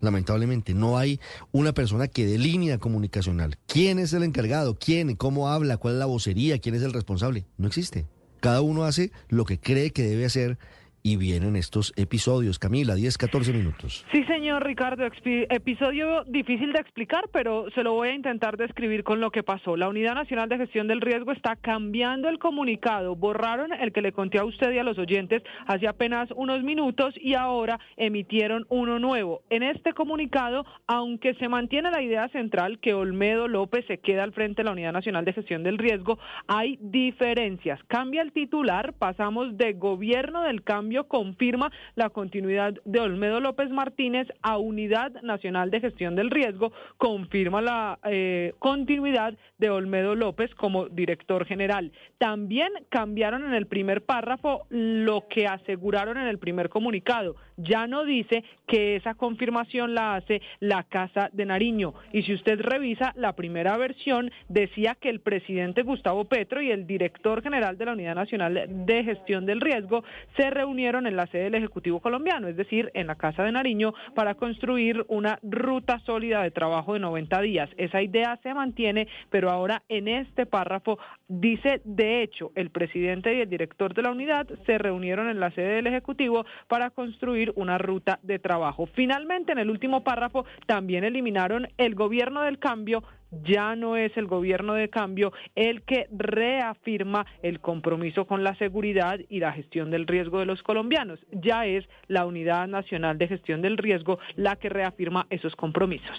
Lamentablemente, 0.00 0.74
no 0.74 0.98
hay 0.98 1.20
una 1.52 1.72
persona 1.72 2.06
que 2.06 2.26
dé 2.26 2.38
línea 2.38 2.78
comunicacional. 2.78 3.58
¿Quién 3.66 3.98
es 3.98 4.12
el 4.12 4.22
encargado? 4.22 4.76
¿Quién? 4.78 5.16
¿Cómo 5.16 5.48
habla? 5.48 5.78
¿Cuál 5.78 5.94
es 5.94 6.00
la 6.00 6.06
vocería? 6.06 6.58
¿Quién 6.58 6.74
es 6.74 6.82
el 6.82 6.92
responsable? 6.92 7.46
No 7.56 7.66
existe. 7.66 8.06
Cada 8.40 8.60
uno 8.60 8.84
hace 8.84 9.10
lo 9.28 9.44
que 9.44 9.58
cree 9.58 9.90
que 9.90 10.02
debe 10.02 10.26
hacer 10.26 10.58
y 11.06 11.16
vienen 11.16 11.54
estos 11.54 11.92
episodios. 11.94 12.58
Camila, 12.58 12.96
10, 12.96 13.16
14 13.16 13.52
minutos. 13.52 14.04
Sí, 14.10 14.24
señor 14.24 14.66
Ricardo, 14.66 15.04
episodio 15.04 16.24
difícil 16.24 16.72
de 16.72 16.80
explicar, 16.80 17.28
pero 17.32 17.70
se 17.76 17.84
lo 17.84 17.92
voy 17.92 18.08
a 18.08 18.14
intentar 18.14 18.56
describir 18.56 19.04
con 19.04 19.20
lo 19.20 19.30
que 19.30 19.44
pasó. 19.44 19.76
La 19.76 19.88
Unidad 19.88 20.16
Nacional 20.16 20.48
de 20.48 20.56
Gestión 20.56 20.88
del 20.88 21.00
Riesgo 21.00 21.30
está 21.30 21.54
cambiando 21.54 22.28
el 22.28 22.40
comunicado. 22.40 23.14
Borraron 23.14 23.72
el 23.72 23.92
que 23.92 24.02
le 24.02 24.10
conté 24.10 24.40
a 24.40 24.44
usted 24.44 24.72
y 24.72 24.78
a 24.78 24.82
los 24.82 24.98
oyentes 24.98 25.44
hace 25.68 25.86
apenas 25.86 26.28
unos 26.34 26.64
minutos 26.64 27.14
y 27.20 27.34
ahora 27.34 27.78
emitieron 27.96 28.66
uno 28.68 28.98
nuevo. 28.98 29.42
En 29.48 29.62
este 29.62 29.92
comunicado, 29.92 30.66
aunque 30.88 31.34
se 31.34 31.48
mantiene 31.48 31.92
la 31.92 32.02
idea 32.02 32.28
central 32.30 32.80
que 32.80 32.94
Olmedo 32.94 33.46
López 33.46 33.84
se 33.86 33.98
queda 33.98 34.24
al 34.24 34.32
frente 34.32 34.62
de 34.62 34.64
la 34.64 34.72
Unidad 34.72 34.92
Nacional 34.92 35.24
de 35.24 35.34
Gestión 35.34 35.62
del 35.62 35.78
Riesgo, 35.78 36.18
hay 36.48 36.80
diferencias. 36.80 37.78
Cambia 37.84 38.22
el 38.22 38.32
titular, 38.32 38.92
pasamos 38.94 39.56
de 39.56 39.74
gobierno 39.74 40.42
del 40.42 40.64
cambio, 40.64 40.95
confirma 41.04 41.70
la 41.94 42.10
continuidad 42.10 42.74
de 42.84 43.00
Olmedo 43.00 43.40
López 43.40 43.70
Martínez 43.70 44.28
a 44.42 44.58
Unidad 44.58 45.12
Nacional 45.22 45.70
de 45.70 45.80
Gestión 45.80 46.16
del 46.16 46.30
Riesgo, 46.30 46.72
confirma 46.96 47.60
la 47.60 47.98
eh, 48.04 48.54
continuidad 48.58 49.34
de 49.58 49.70
Olmedo 49.70 50.14
López 50.14 50.54
como 50.54 50.88
director 50.88 51.44
general. 51.46 51.92
También 52.18 52.72
cambiaron 52.88 53.44
en 53.44 53.54
el 53.54 53.66
primer 53.66 54.04
párrafo 54.04 54.66
lo 54.70 55.26
que 55.28 55.46
aseguraron 55.46 56.16
en 56.18 56.26
el 56.26 56.38
primer 56.38 56.68
comunicado. 56.68 57.36
Ya 57.56 57.86
no 57.86 58.04
dice 58.04 58.44
que 58.66 58.96
esa 58.96 59.14
confirmación 59.14 59.94
la 59.94 60.16
hace 60.16 60.42
la 60.60 60.82
Casa 60.84 61.30
de 61.32 61.46
Nariño. 61.46 61.94
Y 62.12 62.22
si 62.22 62.34
usted 62.34 62.60
revisa 62.60 63.12
la 63.16 63.34
primera 63.34 63.76
versión, 63.76 64.30
decía 64.48 64.96
que 65.00 65.08
el 65.08 65.20
presidente 65.20 65.82
Gustavo 65.82 66.24
Petro 66.24 66.60
y 66.60 66.70
el 66.70 66.86
director 66.86 67.42
general 67.42 67.78
de 67.78 67.84
la 67.86 67.92
Unidad 67.92 68.14
Nacional 68.14 68.66
de 68.86 69.04
Gestión 69.04 69.46
del 69.46 69.60
Riesgo 69.60 70.04
se 70.36 70.50
reunieron 70.50 71.06
en 71.06 71.16
la 71.16 71.26
sede 71.28 71.44
del 71.44 71.54
Ejecutivo 71.56 72.00
colombiano, 72.00 72.48
es 72.48 72.56
decir, 72.56 72.90
en 72.94 73.06
la 73.06 73.14
Casa 73.14 73.44
de 73.44 73.52
Nariño, 73.52 73.94
para 74.14 74.34
construir 74.34 75.04
una 75.08 75.38
ruta 75.42 76.00
sólida 76.00 76.42
de 76.42 76.50
trabajo 76.50 76.94
de 76.94 77.00
90 77.00 77.40
días. 77.40 77.70
Esa 77.76 78.02
idea 78.02 78.38
se 78.42 78.54
mantiene, 78.54 79.08
pero 79.30 79.50
ahora 79.50 79.82
en 79.88 80.08
este 80.08 80.46
párrafo 80.46 80.98
dice, 81.28 81.80
de 81.84 82.22
hecho, 82.22 82.52
el 82.54 82.70
presidente 82.70 83.34
y 83.34 83.40
el 83.40 83.48
director 83.48 83.94
de 83.94 84.02
la 84.02 84.10
unidad 84.10 84.46
se 84.66 84.78
reunieron 84.78 85.28
en 85.28 85.40
la 85.40 85.50
sede 85.52 85.76
del 85.76 85.86
Ejecutivo 85.86 86.44
para 86.68 86.90
construir 86.90 87.45
una 87.54 87.78
ruta 87.78 88.18
de 88.22 88.38
trabajo. 88.38 88.86
Finalmente, 88.94 89.52
en 89.52 89.58
el 89.58 89.70
último 89.70 90.02
párrafo, 90.02 90.44
también 90.66 91.04
eliminaron 91.04 91.68
el 91.78 91.94
gobierno 91.94 92.42
del 92.42 92.58
cambio 92.58 93.02
ya 93.44 93.76
no 93.76 93.96
es 93.96 94.16
el 94.16 94.26
gobierno 94.26 94.74
de 94.74 94.88
cambio 94.88 95.32
el 95.54 95.82
que 95.82 96.08
reafirma 96.10 97.26
el 97.42 97.60
compromiso 97.60 98.26
con 98.26 98.44
la 98.44 98.56
seguridad 98.56 99.18
y 99.28 99.40
la 99.40 99.52
gestión 99.52 99.90
del 99.90 100.06
riesgo 100.06 100.38
de 100.38 100.46
los 100.46 100.62
colombianos, 100.62 101.18
ya 101.32 101.66
es 101.66 101.84
la 102.08 102.26
Unidad 102.26 102.68
Nacional 102.68 103.18
de 103.18 103.28
Gestión 103.28 103.62
del 103.62 103.78
Riesgo 103.78 104.18
la 104.36 104.56
que 104.56 104.68
reafirma 104.68 105.26
esos 105.30 105.54
compromisos. 105.56 106.16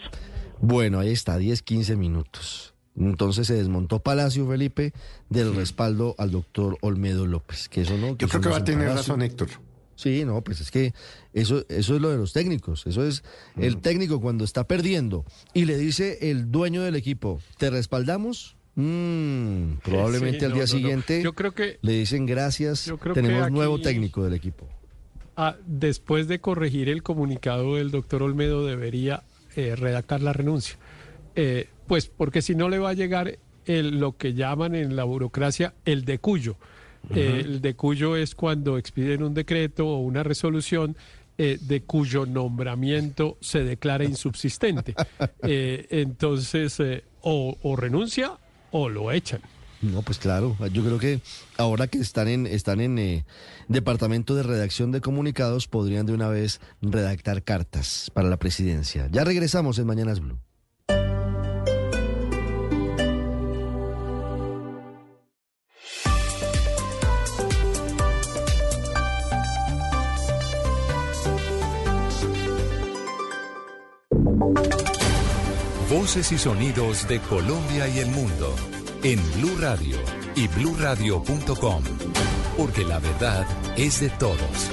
Bueno, 0.60 1.00
ahí 1.00 1.12
está, 1.12 1.38
10, 1.38 1.62
15 1.62 1.96
minutos. 1.96 2.74
Entonces 2.96 3.46
se 3.46 3.54
desmontó 3.54 4.00
Palacio 4.00 4.48
Felipe 4.48 4.92
del 5.30 5.56
respaldo 5.56 6.16
al 6.18 6.32
doctor 6.32 6.78
Olmedo 6.82 7.28
López, 7.28 7.70
que 7.70 7.82
eso 7.82 7.96
no. 7.96 8.18
Yo 8.18 8.28
creo 8.28 8.42
que 8.42 8.50
va 8.50 8.58
a 8.58 8.64
tener 8.64 8.90
razón 8.90 9.22
Héctor. 9.22 9.50
Sí, 9.98 10.24
no, 10.26 10.44
pues 10.44 10.62
es 10.62 10.70
que 10.70 10.94
eso, 11.34 11.66
eso 11.70 11.96
es 11.96 12.02
lo 12.02 12.12
de 12.12 12.18
los 12.18 12.32
técnicos. 12.32 12.86
Eso 12.86 13.04
es 13.04 13.24
el 13.58 13.78
técnico 13.78 14.22
cuando 14.22 14.46
está 14.46 14.68
perdiendo 14.68 15.26
y 15.56 15.66
le 15.66 15.76
dice 15.76 16.30
el 16.30 16.52
dueño 16.52 16.84
del 16.84 16.96
equipo, 16.96 17.42
¿te 17.58 17.72
respaldamos? 17.72 18.56
Mm, 18.76 19.80
probablemente 19.84 20.46
al 20.46 20.54
día 20.54 20.68
siguiente 20.68 21.24
Yo 21.24 21.34
creo 21.34 21.52
que, 21.56 21.80
le 21.82 21.94
dicen 21.94 22.28
gracias, 22.28 22.94
tenemos 23.16 23.50
nuevo 23.50 23.82
técnico 23.82 24.24
del 24.24 24.36
equipo. 24.36 24.70
Ah, 25.36 25.56
después 25.66 26.28
de 26.28 26.40
corregir 26.40 26.88
el 26.88 27.02
comunicado 27.02 27.78
del 27.78 27.90
doctor 27.90 28.22
Olmedo 28.22 28.68
debería 28.68 29.24
eh, 29.56 29.76
redactar 29.76 30.22
la 30.22 30.32
renuncia. 30.32 30.78
Eh, 31.36 31.70
pues 31.88 32.06
porque 32.06 32.44
si 32.44 32.54
no 32.54 32.70
le 32.70 32.78
va 32.78 32.92
a 32.92 32.94
llegar 32.94 33.40
el, 33.66 34.00
lo 34.00 34.16
que 34.16 34.36
llaman 34.36 34.76
en 34.76 34.96
la 34.96 35.06
burocracia 35.06 35.74
el 35.86 36.06
de 36.06 36.20
cuyo. 36.20 36.56
Eh, 37.16 37.42
el 37.46 37.62
de 37.62 37.76
cuyo 37.76 38.16
es 38.16 38.36
cuando 38.36 38.78
expiden 38.78 39.24
un 39.24 39.34
decreto 39.34 39.88
o 39.88 40.00
una 40.00 40.24
resolución 40.24 40.96
de 41.38 41.84
cuyo 41.84 42.26
nombramiento 42.26 43.38
se 43.42 43.64
declara 43.64 44.04
insubsistente. 44.04 44.96
entonces, 45.44 46.82
o, 47.22 47.56
o, 47.62 47.76
renuncia 47.76 48.40
o 48.72 48.90
lo 48.90 49.12
echan. 49.12 49.42
No, 49.82 50.02
pues 50.02 50.18
claro, 50.18 50.58
yo 50.74 50.84
creo 50.84 50.98
que 50.98 51.22
ahora 51.58 51.88
que 51.88 52.00
están 52.00 52.28
en, 52.28 52.48
están 52.48 52.82
en 52.82 53.24
departamento 53.68 54.34
de 54.34 54.44
redacción 54.44 54.92
de 54.92 55.02
comunicados, 55.02 55.68
podrían 55.68 56.06
de 56.06 56.14
una 56.14 56.30
vez 56.30 56.60
redactar 56.82 57.44
cartas 57.44 58.10
para 58.14 58.30
la 58.30 58.38
presidencia. 58.38 59.08
Ya 59.12 59.24
regresamos 59.24 59.78
en 59.78 59.86
Mañanas 59.86 60.20
Blue. 60.20 60.40
Voces 75.98 76.32
y 76.32 76.38
sonidos 76.38 77.08
de 77.08 77.20
Colombia 77.22 77.88
y 77.90 77.98
el 77.98 78.12
mundo 78.12 78.56
en 79.02 79.20
Blue 79.34 79.58
Radio 79.60 79.98
y 80.36 80.48
bluradio.com, 80.48 81.84
porque 82.56 82.84
la 82.84 83.00
verdad 83.00 83.48
es 83.76 84.02
de 84.02 84.12
todos. 84.12 84.70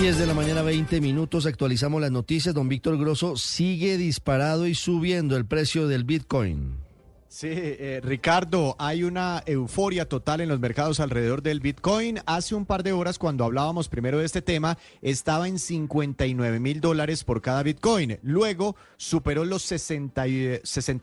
10 0.00 0.18
de 0.18 0.24
la 0.24 0.34
mañana, 0.34 0.62
20 0.62 1.00
minutos, 1.00 1.46
actualizamos 1.46 2.00
las 2.00 2.12
noticias. 2.12 2.54
Don 2.54 2.68
Víctor 2.68 2.96
Grosso 2.96 3.36
sigue 3.36 3.96
disparado 3.96 4.68
y 4.68 4.76
subiendo 4.76 5.36
el 5.36 5.46
precio 5.46 5.88
del 5.88 6.04
Bitcoin. 6.04 6.87
Sí, 7.30 7.48
eh, 7.50 8.00
Ricardo, 8.02 8.74
hay 8.78 9.04
una 9.04 9.42
euforia 9.44 10.08
total 10.08 10.40
en 10.40 10.48
los 10.48 10.60
mercados 10.60 10.98
alrededor 10.98 11.42
del 11.42 11.60
Bitcoin. 11.60 12.20
Hace 12.24 12.54
un 12.54 12.64
par 12.64 12.82
de 12.82 12.92
horas, 12.92 13.18
cuando 13.18 13.44
hablábamos 13.44 13.90
primero 13.90 14.18
de 14.18 14.24
este 14.24 14.40
tema, 14.40 14.78
estaba 15.02 15.46
en 15.46 15.58
59 15.58 16.58
mil 16.58 16.80
dólares 16.80 17.24
por 17.24 17.42
cada 17.42 17.62
Bitcoin. 17.62 18.18
Luego 18.22 18.76
superó 18.96 19.44
los 19.44 19.62
60 19.62 20.24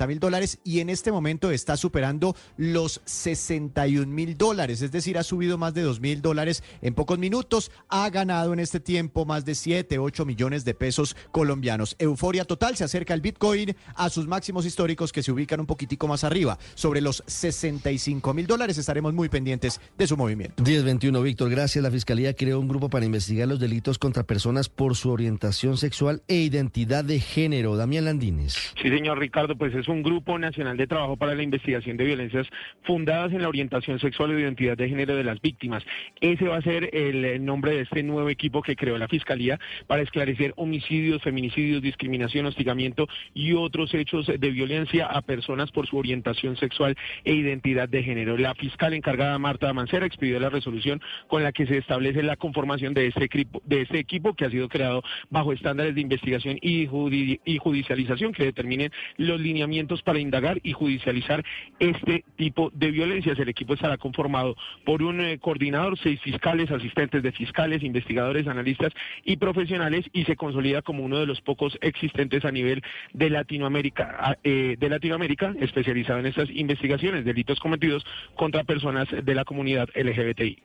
mil 0.08 0.20
dólares 0.20 0.58
y 0.64 0.80
en 0.80 0.90
este 0.90 1.12
momento 1.12 1.52
está 1.52 1.78
superando 1.78 2.36
los 2.58 3.02
61 3.06 4.08
mil 4.08 4.36
dólares. 4.36 4.82
Es 4.82 4.92
decir, 4.92 5.20
ha 5.20 5.24
subido 5.24 5.60
más 5.60 5.76
de 5.76 5.84
2 5.84 6.00
mil 6.00 6.24
dólares 6.24 6.64
en 6.82 6.96
pocos 6.96 7.20
minutos. 7.20 7.70
Ha 7.88 8.10
ganado 8.10 8.52
en 8.52 8.60
este 8.60 8.80
tiempo 8.80 9.26
más 9.26 9.46
de 9.46 9.54
7, 9.54 10.00
8 10.00 10.26
millones 10.26 10.66
de 10.66 10.74
pesos 10.74 11.16
colombianos. 11.32 11.96
Euforia 12.00 12.46
total, 12.46 12.76
se 12.76 12.84
acerca 12.84 13.14
el 13.14 13.22
Bitcoin 13.22 13.76
a 13.94 14.10
sus 14.10 14.26
máximos 14.26 14.66
históricos 14.66 15.14
que 15.14 15.22
se 15.22 15.32
ubican 15.32 15.60
un 15.60 15.68
poquitico 15.68 16.08
más 16.08 16.15
arriba, 16.24 16.58
sobre 16.76 17.02
los 17.02 17.24
65 17.28 18.34
mil 18.34 18.48
dólares. 18.48 18.78
Estaremos 18.78 19.14
muy 19.14 19.30
pendientes 19.30 19.82
de 19.98 20.08
su 20.08 20.18
movimiento. 20.18 20.64
1021, 20.64 21.22
Víctor, 21.22 21.50
gracias. 21.50 21.84
La 21.84 21.92
Fiscalía 21.92 22.34
creó 22.34 22.60
un 22.60 22.68
grupo 22.68 22.90
para 22.90 23.06
investigar 23.06 23.48
los 23.48 23.60
delitos 23.60 24.00
contra 24.00 24.24
personas 24.24 24.70
por 24.70 24.96
su 24.96 25.12
orientación 25.12 25.78
sexual 25.78 26.22
e 26.28 26.36
identidad 26.36 27.04
de 27.04 27.20
género. 27.20 27.76
Damián 27.76 28.06
Landines. 28.06 28.74
Sí, 28.82 28.90
señor 28.90 29.20
Ricardo, 29.20 29.56
pues 29.56 29.74
es 29.76 29.88
un 29.88 30.04
grupo 30.04 30.40
nacional 30.40 30.78
de 30.78 30.88
trabajo 30.88 31.18
para 31.18 31.36
la 31.36 31.44
investigación 31.44 31.98
de 31.98 32.06
violencias 32.06 32.48
fundadas 32.84 33.32
en 33.34 33.42
la 33.42 33.50
orientación 33.50 34.00
sexual 34.00 34.32
e 34.32 34.40
identidad 34.40 34.78
de 34.78 34.90
género 34.90 35.16
de 35.16 35.24
las 35.24 35.42
víctimas. 35.42 35.84
Ese 36.22 36.46
va 36.46 36.58
a 36.58 36.62
ser 36.62 36.96
el 36.96 37.44
nombre 37.44 37.74
de 37.76 37.82
este 37.82 38.04
nuevo 38.04 38.30
equipo 38.30 38.62
que 38.62 38.76
creó 38.76 38.98
la 38.98 39.08
Fiscalía 39.08 39.60
para 39.88 40.02
esclarecer 40.02 40.54
homicidios, 40.56 41.22
feminicidios, 41.22 41.82
discriminación, 41.82 42.46
hostigamiento 42.46 43.08
y 43.34 43.54
otros 43.54 43.94
hechos 43.94 44.28
de 44.28 44.50
violencia 44.52 45.06
a 45.08 45.22
personas 45.22 45.72
por 45.72 45.88
su 45.88 45.98
orientación 45.98 46.05
sexual 46.60 46.96
e 47.24 47.34
identidad 47.34 47.90
de 47.90 48.04
género. 48.04 48.38
La 48.38 48.54
fiscal 48.56 48.94
encargada 48.94 49.40
Marta 49.40 49.72
Mancera 49.74 50.06
expidió 50.06 50.40
la 50.40 50.50
resolución 50.50 51.02
con 51.28 51.44
la 51.44 51.52
que 51.52 51.66
se 51.66 51.78
establece 51.78 52.22
la 52.24 52.36
conformación 52.36 52.94
de 52.94 53.08
este 53.08 53.24
equipo, 53.24 53.62
de 53.66 53.82
este 53.82 54.00
equipo 54.00 54.34
que 54.34 54.46
ha 54.46 54.50
sido 54.50 54.70
creado 54.70 55.04
bajo 55.30 55.54
estándares 55.54 55.96
de 55.96 56.02
investigación 56.02 56.58
y, 56.62 56.88
y 57.46 57.58
judicialización 57.58 58.34
que 58.34 58.44
determinen 58.44 58.92
los 59.18 59.40
lineamientos 59.40 60.02
para 60.04 60.20
indagar 60.20 60.60
y 60.64 60.74
judicializar 60.74 61.44
este 61.80 62.24
tipo 62.36 62.72
de 62.74 62.92
violencias. 62.92 63.40
El 63.40 63.50
equipo 63.50 63.74
estará 63.74 63.98
conformado 63.98 64.56
por 64.84 65.02
un 65.02 65.22
eh, 65.22 65.40
coordinador, 65.40 65.98
seis 66.00 66.20
fiscales, 66.22 66.72
asistentes 66.72 67.24
de 67.24 67.32
fiscales, 67.32 67.84
investigadores, 67.84 68.48
analistas 68.48 68.94
y 69.24 69.38
profesionales 69.38 70.06
y 70.14 70.26
se 70.26 70.36
consolida 70.36 70.82
como 70.82 71.04
uno 71.04 71.20
de 71.20 71.26
los 71.26 71.42
pocos 71.42 71.78
existentes 71.82 72.46
a 72.46 72.52
nivel 72.52 72.82
de 73.14 73.30
Latinoamérica, 73.30 74.38
eh, 74.44 74.76
de 74.78 74.90
Latinoamérica, 74.90 75.54
especialmente 75.60 75.95
en 75.96 76.26
estas 76.26 76.50
investigaciones, 76.50 77.26
delitos 77.26 77.60
cometidos 77.60 78.06
contra 78.36 78.64
personas 78.64 79.08
de 79.10 79.36
la 79.36 79.46
comunidad 79.46 79.88
LGBTI. 79.96 80.64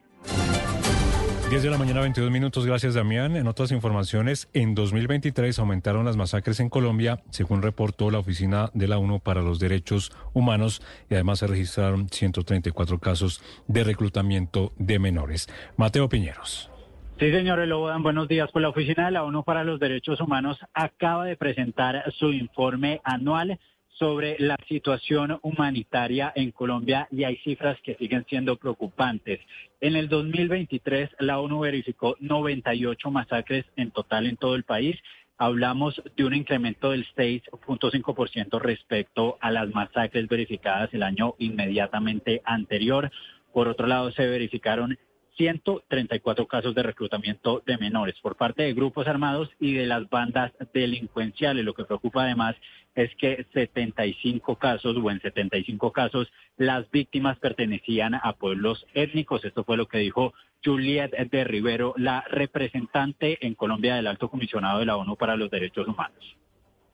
10 1.51 1.65
de 1.65 1.71
la 1.71 1.79
mañana, 1.79 2.01
22 2.03 2.31
minutos. 2.31 2.65
Gracias, 2.65 2.95
Damián. 2.95 3.35
En 3.35 3.49
otras 3.49 3.73
informaciones, 3.73 4.49
en 4.53 4.77
2023 4.77 5.59
aumentaron 5.59 6.05
las 6.05 6.17
masacres 6.17 6.61
en 6.61 6.69
Colombia, 6.69 7.23
según 7.31 7.61
reportó 7.61 8.13
la 8.13 8.21
Oficina 8.21 8.71
de 8.73 8.87
la 8.87 8.99
ONU 8.99 9.19
para 9.19 9.43
los 9.43 9.59
Derechos 9.59 10.13
Humanos, 10.33 10.81
y 11.11 11.15
además 11.15 11.41
se 11.41 11.49
registraron 11.49 12.09
134 12.09 13.01
casos 13.01 13.43
de 13.67 13.83
reclutamiento 13.83 14.73
de 14.79 15.01
menores. 15.01 15.49
Mateo 15.77 16.09
Piñeros. 16.09 16.71
Sí, 17.19 17.33
señor 17.33 17.59
Elobodan, 17.59 18.05
buenos 18.05 18.29
días. 18.29 18.49
Pues 18.53 18.63
la 18.63 18.69
Oficina 18.69 19.07
de 19.07 19.11
la 19.11 19.25
ONU 19.25 19.43
para 19.43 19.65
los 19.65 19.81
Derechos 19.81 20.21
Humanos 20.21 20.57
acaba 20.73 21.25
de 21.25 21.37
presentar 21.37 22.05
su 22.17 22.33
informe 22.33 23.01
anual 23.03 23.59
sobre 24.00 24.36
la 24.38 24.56
situación 24.66 25.38
humanitaria 25.42 26.33
en 26.34 26.52
Colombia 26.52 27.06
y 27.10 27.24
hay 27.24 27.36
cifras 27.44 27.78
que 27.83 27.97
siguen 27.97 28.24
siendo 28.26 28.56
preocupantes. 28.56 29.40
En 29.83 29.94
el 29.94 30.08
2023 30.08 31.10
la 31.18 31.38
ONU 31.38 31.60
verificó 31.60 32.16
98 32.18 33.10
masacres 33.10 33.66
en 33.76 33.90
total 33.90 34.24
en 34.24 34.38
todo 34.38 34.54
el 34.54 34.65
país. 34.65 34.97
Hablamos 35.36 36.02
de 36.16 36.24
un 36.24 36.34
incremento 36.34 36.92
del 36.92 37.06
6.5% 37.15 38.58
respecto 38.58 39.36
a 39.38 39.50
las 39.50 39.68
masacres 39.68 40.26
verificadas 40.28 40.88
el 40.94 41.02
año 41.02 41.34
inmediatamente 41.38 42.40
anterior. 42.47 43.10
Por 43.52 43.68
otro 43.68 43.86
lado, 43.86 44.10
se 44.12 44.26
verificaron 44.26 44.97
134 45.36 46.47
casos 46.47 46.74
de 46.74 46.83
reclutamiento 46.83 47.62
de 47.65 47.78
menores 47.78 48.15
por 48.20 48.36
parte 48.36 48.62
de 48.62 48.74
grupos 48.74 49.06
armados 49.06 49.50
y 49.58 49.72
de 49.72 49.86
las 49.86 50.08
bandas 50.08 50.52
delincuenciales. 50.74 51.65
Lo 51.65 51.74
que 51.74 51.84
preocupa 51.84 52.24
además 52.24 52.56
es 52.94 53.15
que 53.17 53.47
75 53.53 54.56
casos 54.56 54.97
o 54.97 55.10
en 55.10 55.21
75 55.21 55.92
casos 55.92 56.31
las 56.56 56.90
víctimas 56.90 57.39
pertenecían 57.39 58.15
a 58.15 58.33
pueblos 58.35 58.87
étnicos. 58.94 59.44
Esto 59.44 59.65
fue 59.65 59.76
lo 59.76 59.87
que 59.87 59.99
dijo 59.99 60.33
Juliet 60.65 61.10
de 61.10 61.44
Rivero, 61.44 61.94
la 61.97 62.23
representante 62.28 63.44
en 63.47 63.55
Colombia 63.55 63.97
del 63.97 64.06
Alto 64.06 64.28
Comisionado 64.28 64.81
de 64.81 64.87
la 64.87 64.97
ONU 64.97 65.17
para 65.17 65.37
los 65.37 65.51
Derechos 65.51 65.87
Humanos. 65.89 66.37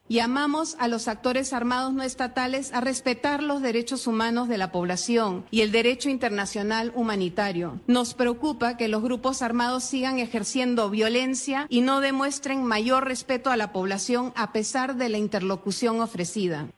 Llamamos 0.08 0.76
a 0.78 0.86
los 0.86 1.08
actores 1.08 1.52
armados 1.52 1.92
no 1.92 2.04
estatales 2.04 2.72
a 2.72 2.80
respetar 2.80 3.42
los 3.42 3.60
derechos 3.60 4.06
humanos 4.06 4.48
de 4.48 4.56
la 4.56 4.70
población 4.70 5.44
y 5.50 5.62
el 5.62 5.72
derecho 5.72 6.08
internacional 6.08 6.92
humanitario. 6.94 7.80
Nos 7.88 8.14
preocupa 8.14 8.76
que 8.76 8.86
los 8.86 9.02
grupos 9.02 9.42
armados 9.42 9.82
sigan 9.82 10.20
ejerciendo 10.20 10.90
violencia 10.90 11.66
y 11.68 11.80
no 11.80 12.00
demuestren 12.00 12.62
mayor 12.62 13.04
respeto 13.08 13.50
a 13.50 13.56
la 13.56 13.72
población 13.72 14.32
a 14.36 14.52
pesar 14.52 14.94
de 14.94 15.08
la 15.08 15.18
interlocución 15.18 16.00
ofrecida. 16.00 16.68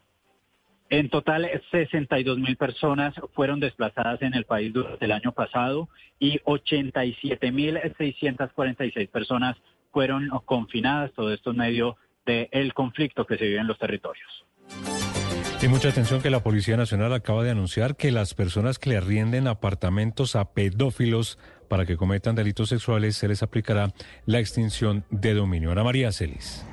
En 0.88 1.10
total, 1.10 1.46
62 1.70 2.38
mil 2.38 2.56
personas 2.56 3.14
fueron 3.34 3.60
desplazadas 3.60 4.22
en 4.22 4.32
el 4.32 4.46
país 4.46 4.72
durante 4.72 5.04
el 5.04 5.12
año 5.12 5.32
pasado 5.32 5.90
y 6.18 6.40
87 6.44 7.52
mil 7.52 7.78
646 7.98 9.10
personas 9.10 9.58
fueron 9.92 10.30
confinadas. 10.46 11.12
Todo 11.12 11.30
esto 11.34 11.52
medio 11.52 11.98
del 12.28 12.74
conflicto 12.74 13.24
que 13.24 13.38
se 13.38 13.44
vive 13.44 13.60
en 13.60 13.66
los 13.66 13.78
territorios. 13.78 14.44
Y 15.60 15.66
mucha 15.66 15.88
atención 15.88 16.22
que 16.22 16.30
la 16.30 16.42
Policía 16.42 16.76
Nacional 16.76 17.12
acaba 17.12 17.42
de 17.42 17.50
anunciar 17.50 17.96
que 17.96 18.12
las 18.12 18.34
personas 18.34 18.78
que 18.78 18.90
le 18.90 18.96
arrienden 18.96 19.48
apartamentos 19.48 20.36
a 20.36 20.52
pedófilos 20.52 21.38
para 21.68 21.84
que 21.84 21.96
cometan 21.96 22.36
delitos 22.36 22.68
sexuales 22.68 23.16
se 23.16 23.26
les 23.26 23.42
aplicará 23.42 23.92
la 24.24 24.38
extinción 24.38 25.04
de 25.10 25.34
dominio. 25.34 25.72
Ana 25.72 25.82
María 25.82 26.12
Celis. 26.12 26.64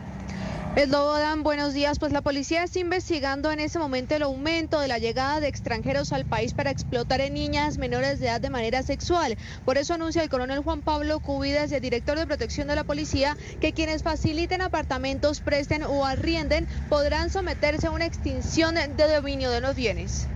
Eslobodan, 0.75 1.43
buenos 1.43 1.73
días. 1.73 1.99
Pues 1.99 2.11
la 2.11 2.21
policía 2.21 2.65
está 2.65 2.79
investigando 2.79 3.49
en 3.49 3.61
ese 3.61 3.79
momento 3.79 4.13
el 4.13 4.23
aumento 4.23 4.81
de 4.81 4.89
la 4.89 4.97
llegada 4.97 5.39
de 5.39 5.47
extranjeros 5.47 6.11
al 6.11 6.25
país 6.25 6.53
para 6.53 6.69
explotar 6.69 7.21
en 7.21 7.33
niñas 7.33 7.77
menores 7.77 8.19
de 8.19 8.25
edad 8.25 8.41
de 8.41 8.49
manera 8.49 8.83
sexual. 8.83 9.37
Por 9.63 9.77
eso 9.77 9.93
anuncia 9.93 10.21
el 10.21 10.27
coronel 10.27 10.59
Juan 10.59 10.81
Pablo 10.81 11.21
Cubides, 11.21 11.71
el 11.71 11.79
director 11.79 12.19
de 12.19 12.27
protección 12.27 12.67
de 12.67 12.75
la 12.75 12.83
policía, 12.83 13.37
que 13.61 13.71
quienes 13.71 14.03
faciliten 14.03 14.61
apartamentos, 14.61 15.39
presten 15.39 15.83
o 15.83 16.05
arrienden 16.05 16.67
podrán 16.89 17.29
someterse 17.29 17.87
a 17.87 17.91
una 17.91 18.05
extinción 18.05 18.75
de 18.75 19.07
dominio 19.15 19.51
de 19.51 19.61
los 19.61 19.77
bienes. 19.77 20.27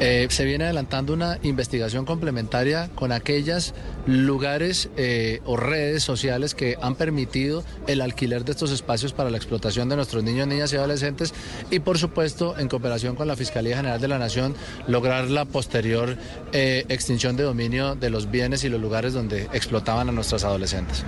Eh, 0.00 0.26
se 0.28 0.44
viene 0.44 0.64
adelantando 0.64 1.12
una 1.12 1.38
investigación 1.42 2.04
complementaria 2.04 2.90
con 2.94 3.12
aquellos 3.12 3.74
lugares 4.06 4.90
eh, 4.96 5.40
o 5.44 5.56
redes 5.56 6.02
sociales 6.02 6.54
que 6.54 6.76
han 6.82 6.96
permitido 6.96 7.64
el 7.86 8.00
alquiler 8.00 8.44
de 8.44 8.52
estos 8.52 8.72
espacios 8.72 9.12
para 9.12 9.30
la 9.30 9.36
explotación 9.36 9.88
de 9.88 9.96
nuestros 9.96 10.24
niños, 10.24 10.48
niñas 10.48 10.72
y 10.72 10.76
adolescentes 10.76 11.32
y 11.70 11.78
por 11.78 11.98
supuesto 11.98 12.58
en 12.58 12.68
cooperación 12.68 13.14
con 13.14 13.28
la 13.28 13.36
Fiscalía 13.36 13.76
General 13.76 14.00
de 14.00 14.08
la 14.08 14.18
Nación 14.18 14.54
lograr 14.88 15.30
la 15.30 15.44
posterior 15.44 16.16
eh, 16.52 16.84
extinción 16.88 17.36
de 17.36 17.44
dominio 17.44 17.94
de 17.94 18.10
los 18.10 18.30
bienes 18.30 18.64
y 18.64 18.68
los 18.68 18.80
lugares 18.80 19.12
donde 19.12 19.44
explotaban 19.52 20.08
a 20.08 20.12
nuestras 20.12 20.44
adolescentes. 20.44 21.04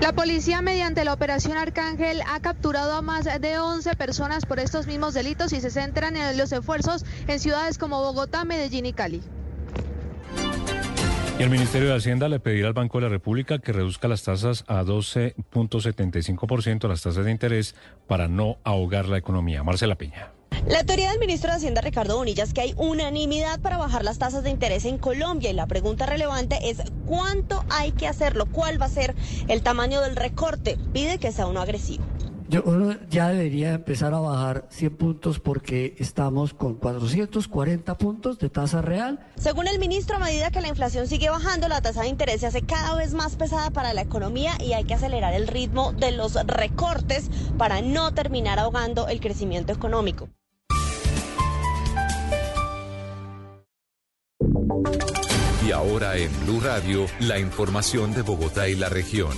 La 0.00 0.14
policía 0.14 0.62
mediante 0.62 1.04
la 1.04 1.12
operación 1.12 1.58
Arcángel 1.58 2.22
ha 2.26 2.40
capturado 2.40 2.94
a 2.94 3.02
más 3.02 3.24
de 3.24 3.58
11 3.58 3.94
personas 3.96 4.46
por 4.46 4.58
estos 4.58 4.86
mismos 4.86 5.12
delitos 5.12 5.52
y 5.52 5.60
se 5.60 5.70
centran 5.70 6.16
en 6.16 6.38
los 6.38 6.52
esfuerzos 6.52 7.04
en 7.28 7.38
ciudades 7.38 7.76
como 7.76 8.00
Bogotá, 8.00 8.46
Medellín 8.46 8.86
y 8.86 8.94
Cali. 8.94 9.20
Y 11.38 11.42
el 11.42 11.50
Ministerio 11.50 11.88
de 11.88 11.96
Hacienda 11.96 12.30
le 12.30 12.40
pedirá 12.40 12.68
al 12.68 12.74
Banco 12.74 12.98
de 12.98 13.02
la 13.02 13.10
República 13.10 13.58
que 13.58 13.72
reduzca 13.72 14.08
las 14.08 14.22
tasas 14.22 14.64
a 14.68 14.82
12.75% 14.84 16.88
las 16.88 17.02
tasas 17.02 17.24
de 17.24 17.30
interés 17.30 17.74
para 18.06 18.26
no 18.26 18.56
ahogar 18.64 19.06
la 19.06 19.18
economía. 19.18 19.62
Marcela 19.62 19.96
Peña. 19.96 20.32
La 20.70 20.84
teoría 20.84 21.10
del 21.10 21.18
ministro 21.18 21.50
de 21.50 21.56
Hacienda 21.56 21.80
Ricardo 21.80 22.16
Bonilla 22.16 22.44
es 22.44 22.54
que 22.54 22.60
hay 22.60 22.74
unanimidad 22.76 23.60
para 23.60 23.76
bajar 23.76 24.04
las 24.04 24.18
tasas 24.18 24.44
de 24.44 24.50
interés 24.50 24.84
en 24.84 24.98
Colombia 24.98 25.50
y 25.50 25.52
la 25.52 25.66
pregunta 25.66 26.06
relevante 26.06 26.70
es 26.70 26.78
cuánto 27.06 27.64
hay 27.70 27.90
que 27.90 28.06
hacerlo, 28.06 28.46
cuál 28.46 28.80
va 28.80 28.86
a 28.86 28.90
ser 28.90 29.16
el 29.48 29.62
tamaño 29.62 30.00
del 30.00 30.14
recorte. 30.14 30.78
Pide 30.92 31.18
que 31.18 31.32
sea 31.32 31.46
uno 31.46 31.60
agresivo. 31.60 32.04
Yo, 32.48 32.62
uno 32.64 32.96
ya 33.08 33.30
debería 33.30 33.72
empezar 33.72 34.12
a 34.12 34.20
bajar 34.20 34.66
100 34.70 34.96
puntos 34.96 35.40
porque 35.40 35.94
estamos 35.98 36.52
con 36.52 36.74
440 36.74 37.96
puntos 37.96 38.38
de 38.38 38.48
tasa 38.48 38.82
real. 38.82 39.18
Según 39.36 39.66
el 39.66 39.78
ministro, 39.78 40.16
a 40.16 40.18
medida 40.20 40.50
que 40.50 40.60
la 40.60 40.68
inflación 40.68 41.06
sigue 41.06 41.30
bajando, 41.30 41.68
la 41.68 41.80
tasa 41.80 42.02
de 42.02 42.08
interés 42.08 42.40
se 42.40 42.46
hace 42.46 42.62
cada 42.62 42.94
vez 42.96 43.14
más 43.14 43.36
pesada 43.36 43.70
para 43.70 43.92
la 43.92 44.02
economía 44.02 44.52
y 44.60 44.72
hay 44.72 44.84
que 44.84 44.94
acelerar 44.94 45.32
el 45.34 45.46
ritmo 45.46 45.92
de 45.92 46.12
los 46.12 46.34
recortes 46.34 47.30
para 47.56 47.82
no 47.82 48.14
terminar 48.14 48.58
ahogando 48.58 49.08
el 49.08 49.20
crecimiento 49.20 49.72
económico. 49.72 50.28
Y 55.66 55.72
ahora 55.72 56.16
en 56.16 56.30
Blue 56.44 56.60
Radio, 56.60 57.06
la 57.20 57.38
información 57.38 58.12
de 58.12 58.22
Bogotá 58.22 58.68
y 58.68 58.74
la 58.74 58.88
región. 58.88 59.32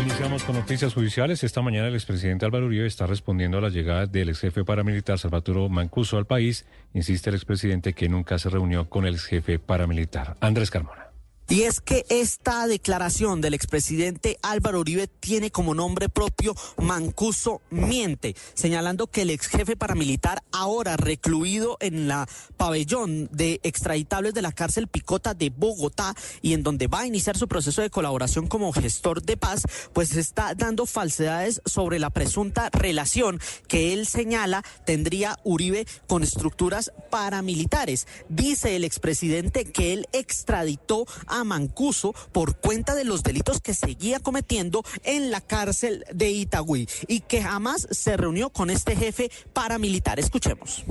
Iniciamos 0.00 0.44
con 0.44 0.56
noticias 0.56 0.92
judiciales. 0.92 1.42
Esta 1.44 1.62
mañana 1.62 1.88
el 1.88 1.94
expresidente 1.94 2.44
Álvaro 2.44 2.66
Uribe 2.66 2.86
está 2.86 3.06
respondiendo 3.06 3.58
a 3.58 3.62
la 3.62 3.68
llegada 3.68 4.06
del 4.06 4.28
ex 4.28 4.40
jefe 4.40 4.64
paramilitar 4.64 5.18
Salvatore 5.18 5.68
Mancuso 5.68 6.18
al 6.18 6.26
país. 6.26 6.66
Insiste 6.92 7.30
el 7.30 7.36
expresidente 7.36 7.94
que 7.94 8.08
nunca 8.08 8.38
se 8.38 8.50
reunió 8.50 8.88
con 8.88 9.06
el 9.06 9.14
ex 9.14 9.24
jefe 9.24 9.58
paramilitar. 9.58 10.36
Andrés 10.40 10.70
Carmona. 10.70 11.03
Y 11.48 11.62
es 11.62 11.80
que 11.80 12.06
esta 12.08 12.66
declaración 12.66 13.40
del 13.42 13.52
expresidente 13.52 14.38
Álvaro 14.42 14.80
Uribe 14.80 15.08
tiene 15.08 15.50
como 15.50 15.74
nombre 15.74 16.08
propio 16.08 16.54
Mancuso 16.78 17.60
Miente, 17.70 18.34
señalando 18.54 19.08
que 19.08 19.22
el 19.22 19.30
ex 19.30 19.48
jefe 19.48 19.76
paramilitar, 19.76 20.42
ahora 20.52 20.96
recluido 20.96 21.76
en 21.80 22.08
la 22.08 22.26
pabellón 22.56 23.28
de 23.30 23.60
extraditables 23.62 24.32
de 24.32 24.40
la 24.40 24.52
cárcel 24.52 24.88
Picota 24.88 25.34
de 25.34 25.50
Bogotá 25.50 26.14
y 26.40 26.54
en 26.54 26.62
donde 26.62 26.86
va 26.86 27.00
a 27.00 27.06
iniciar 27.06 27.36
su 27.36 27.46
proceso 27.46 27.82
de 27.82 27.90
colaboración 27.90 28.46
como 28.46 28.72
gestor 28.72 29.22
de 29.22 29.36
paz, 29.36 29.62
pues 29.92 30.16
está 30.16 30.54
dando 30.54 30.86
falsedades 30.86 31.60
sobre 31.66 31.98
la 31.98 32.10
presunta 32.10 32.70
relación 32.70 33.38
que 33.68 33.92
él 33.92 34.06
señala 34.06 34.64
tendría 34.86 35.38
Uribe 35.44 35.86
con 36.08 36.22
estructuras 36.22 36.90
paramilitares. 37.10 38.06
Dice 38.30 38.76
el 38.76 38.84
expresidente 38.84 39.66
que 39.66 39.92
él 39.92 40.08
extraditó 40.12 41.06
a 41.26 41.33
Mancuso 41.42 42.14
por 42.30 42.56
cuenta 42.56 42.94
de 42.94 43.04
los 43.04 43.24
delitos 43.24 43.60
que 43.60 43.74
seguía 43.74 44.20
cometiendo 44.20 44.84
en 45.02 45.32
la 45.32 45.40
cárcel 45.40 46.04
de 46.14 46.30
Itagüí 46.30 46.86
y 47.08 47.20
que 47.20 47.42
jamás 47.42 47.88
se 47.90 48.16
reunió 48.16 48.50
con 48.50 48.70
este 48.70 48.94
jefe 48.94 49.30
paramilitar. 49.52 50.20
Escuchemos 50.20 50.84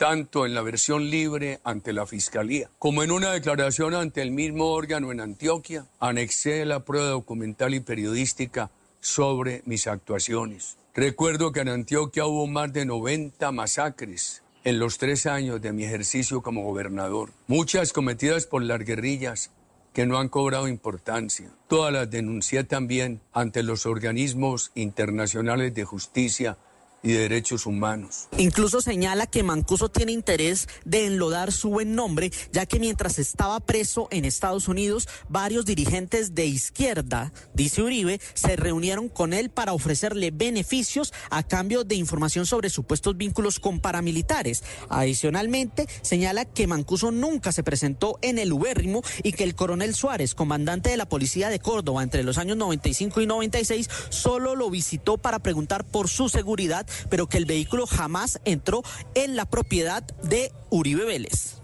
tanto 0.00 0.46
en 0.46 0.54
la 0.54 0.62
versión 0.62 1.10
libre 1.10 1.60
ante 1.62 1.92
la 1.92 2.06
Fiscalía 2.06 2.70
como 2.78 3.02
en 3.02 3.10
una 3.10 3.32
declaración 3.32 3.94
ante 3.94 4.22
el 4.22 4.30
mismo 4.30 4.72
órgano 4.72 5.12
en 5.12 5.20
Antioquia, 5.20 5.84
anexé 5.98 6.64
la 6.64 6.86
prueba 6.86 7.08
documental 7.08 7.74
y 7.74 7.80
periodística 7.80 8.70
sobre 9.00 9.62
mis 9.66 9.86
actuaciones. 9.86 10.78
Recuerdo 10.94 11.52
que 11.52 11.60
en 11.60 11.68
Antioquia 11.68 12.24
hubo 12.24 12.46
más 12.46 12.72
de 12.72 12.86
90 12.86 13.52
masacres 13.52 14.42
en 14.64 14.78
los 14.78 14.96
tres 14.96 15.26
años 15.26 15.60
de 15.60 15.72
mi 15.72 15.84
ejercicio 15.84 16.40
como 16.40 16.64
gobernador, 16.64 17.32
muchas 17.46 17.92
cometidas 17.92 18.46
por 18.46 18.62
las 18.62 18.80
guerrillas 18.80 19.50
que 19.92 20.06
no 20.06 20.18
han 20.18 20.28
cobrado 20.28 20.68
importancia. 20.68 21.50
Todas 21.68 21.92
las 21.92 22.10
denuncié 22.10 22.64
también 22.64 23.20
ante 23.32 23.62
los 23.62 23.86
organismos 23.86 24.70
internacionales 24.74 25.74
de 25.74 25.84
justicia 25.84 26.58
y 27.02 27.12
de 27.12 27.20
derechos 27.20 27.66
humanos. 27.66 28.28
Incluso 28.36 28.80
señala 28.80 29.26
que 29.26 29.42
Mancuso 29.42 29.88
tiene 29.88 30.12
interés 30.12 30.68
de 30.84 31.06
enlodar 31.06 31.52
su 31.52 31.70
buen 31.70 31.94
nombre, 31.94 32.30
ya 32.52 32.66
que 32.66 32.78
mientras 32.78 33.18
estaba 33.18 33.60
preso 33.60 34.08
en 34.10 34.24
Estados 34.24 34.68
Unidos, 34.68 35.08
varios 35.28 35.64
dirigentes 35.64 36.34
de 36.34 36.46
izquierda, 36.46 37.32
dice 37.54 37.82
Uribe, 37.82 38.20
se 38.34 38.56
reunieron 38.56 39.08
con 39.08 39.32
él 39.32 39.50
para 39.50 39.72
ofrecerle 39.72 40.30
beneficios 40.30 41.12
a 41.30 41.42
cambio 41.42 41.84
de 41.84 41.94
información 41.94 42.46
sobre 42.46 42.70
supuestos 42.70 43.16
vínculos 43.16 43.60
con 43.60 43.80
paramilitares. 43.80 44.62
Adicionalmente, 44.88 45.86
señala 46.02 46.44
que 46.44 46.66
Mancuso 46.66 47.10
nunca 47.10 47.52
se 47.52 47.62
presentó 47.62 48.18
en 48.22 48.38
el 48.38 48.52
ubérrimo 48.52 49.02
y 49.22 49.32
que 49.32 49.44
el 49.44 49.54
coronel 49.54 49.94
Suárez, 49.94 50.34
comandante 50.34 50.90
de 50.90 50.96
la 50.96 51.08
policía 51.08 51.48
de 51.48 51.60
Córdoba 51.60 52.02
entre 52.02 52.22
los 52.22 52.38
años 52.38 52.56
95 52.56 53.20
y 53.20 53.26
96, 53.26 53.88
solo 54.10 54.54
lo 54.54 54.70
visitó 54.70 55.18
para 55.18 55.38
preguntar 55.38 55.84
por 55.84 56.08
su 56.08 56.28
seguridad 56.28 56.86
pero 57.08 57.28
que 57.28 57.38
el 57.38 57.44
vehículo 57.44 57.86
jamás 57.86 58.40
entró 58.44 58.82
en 59.14 59.36
la 59.36 59.44
propiedad 59.44 60.02
de 60.22 60.52
Uribe 60.70 61.04
Vélez. 61.04 61.59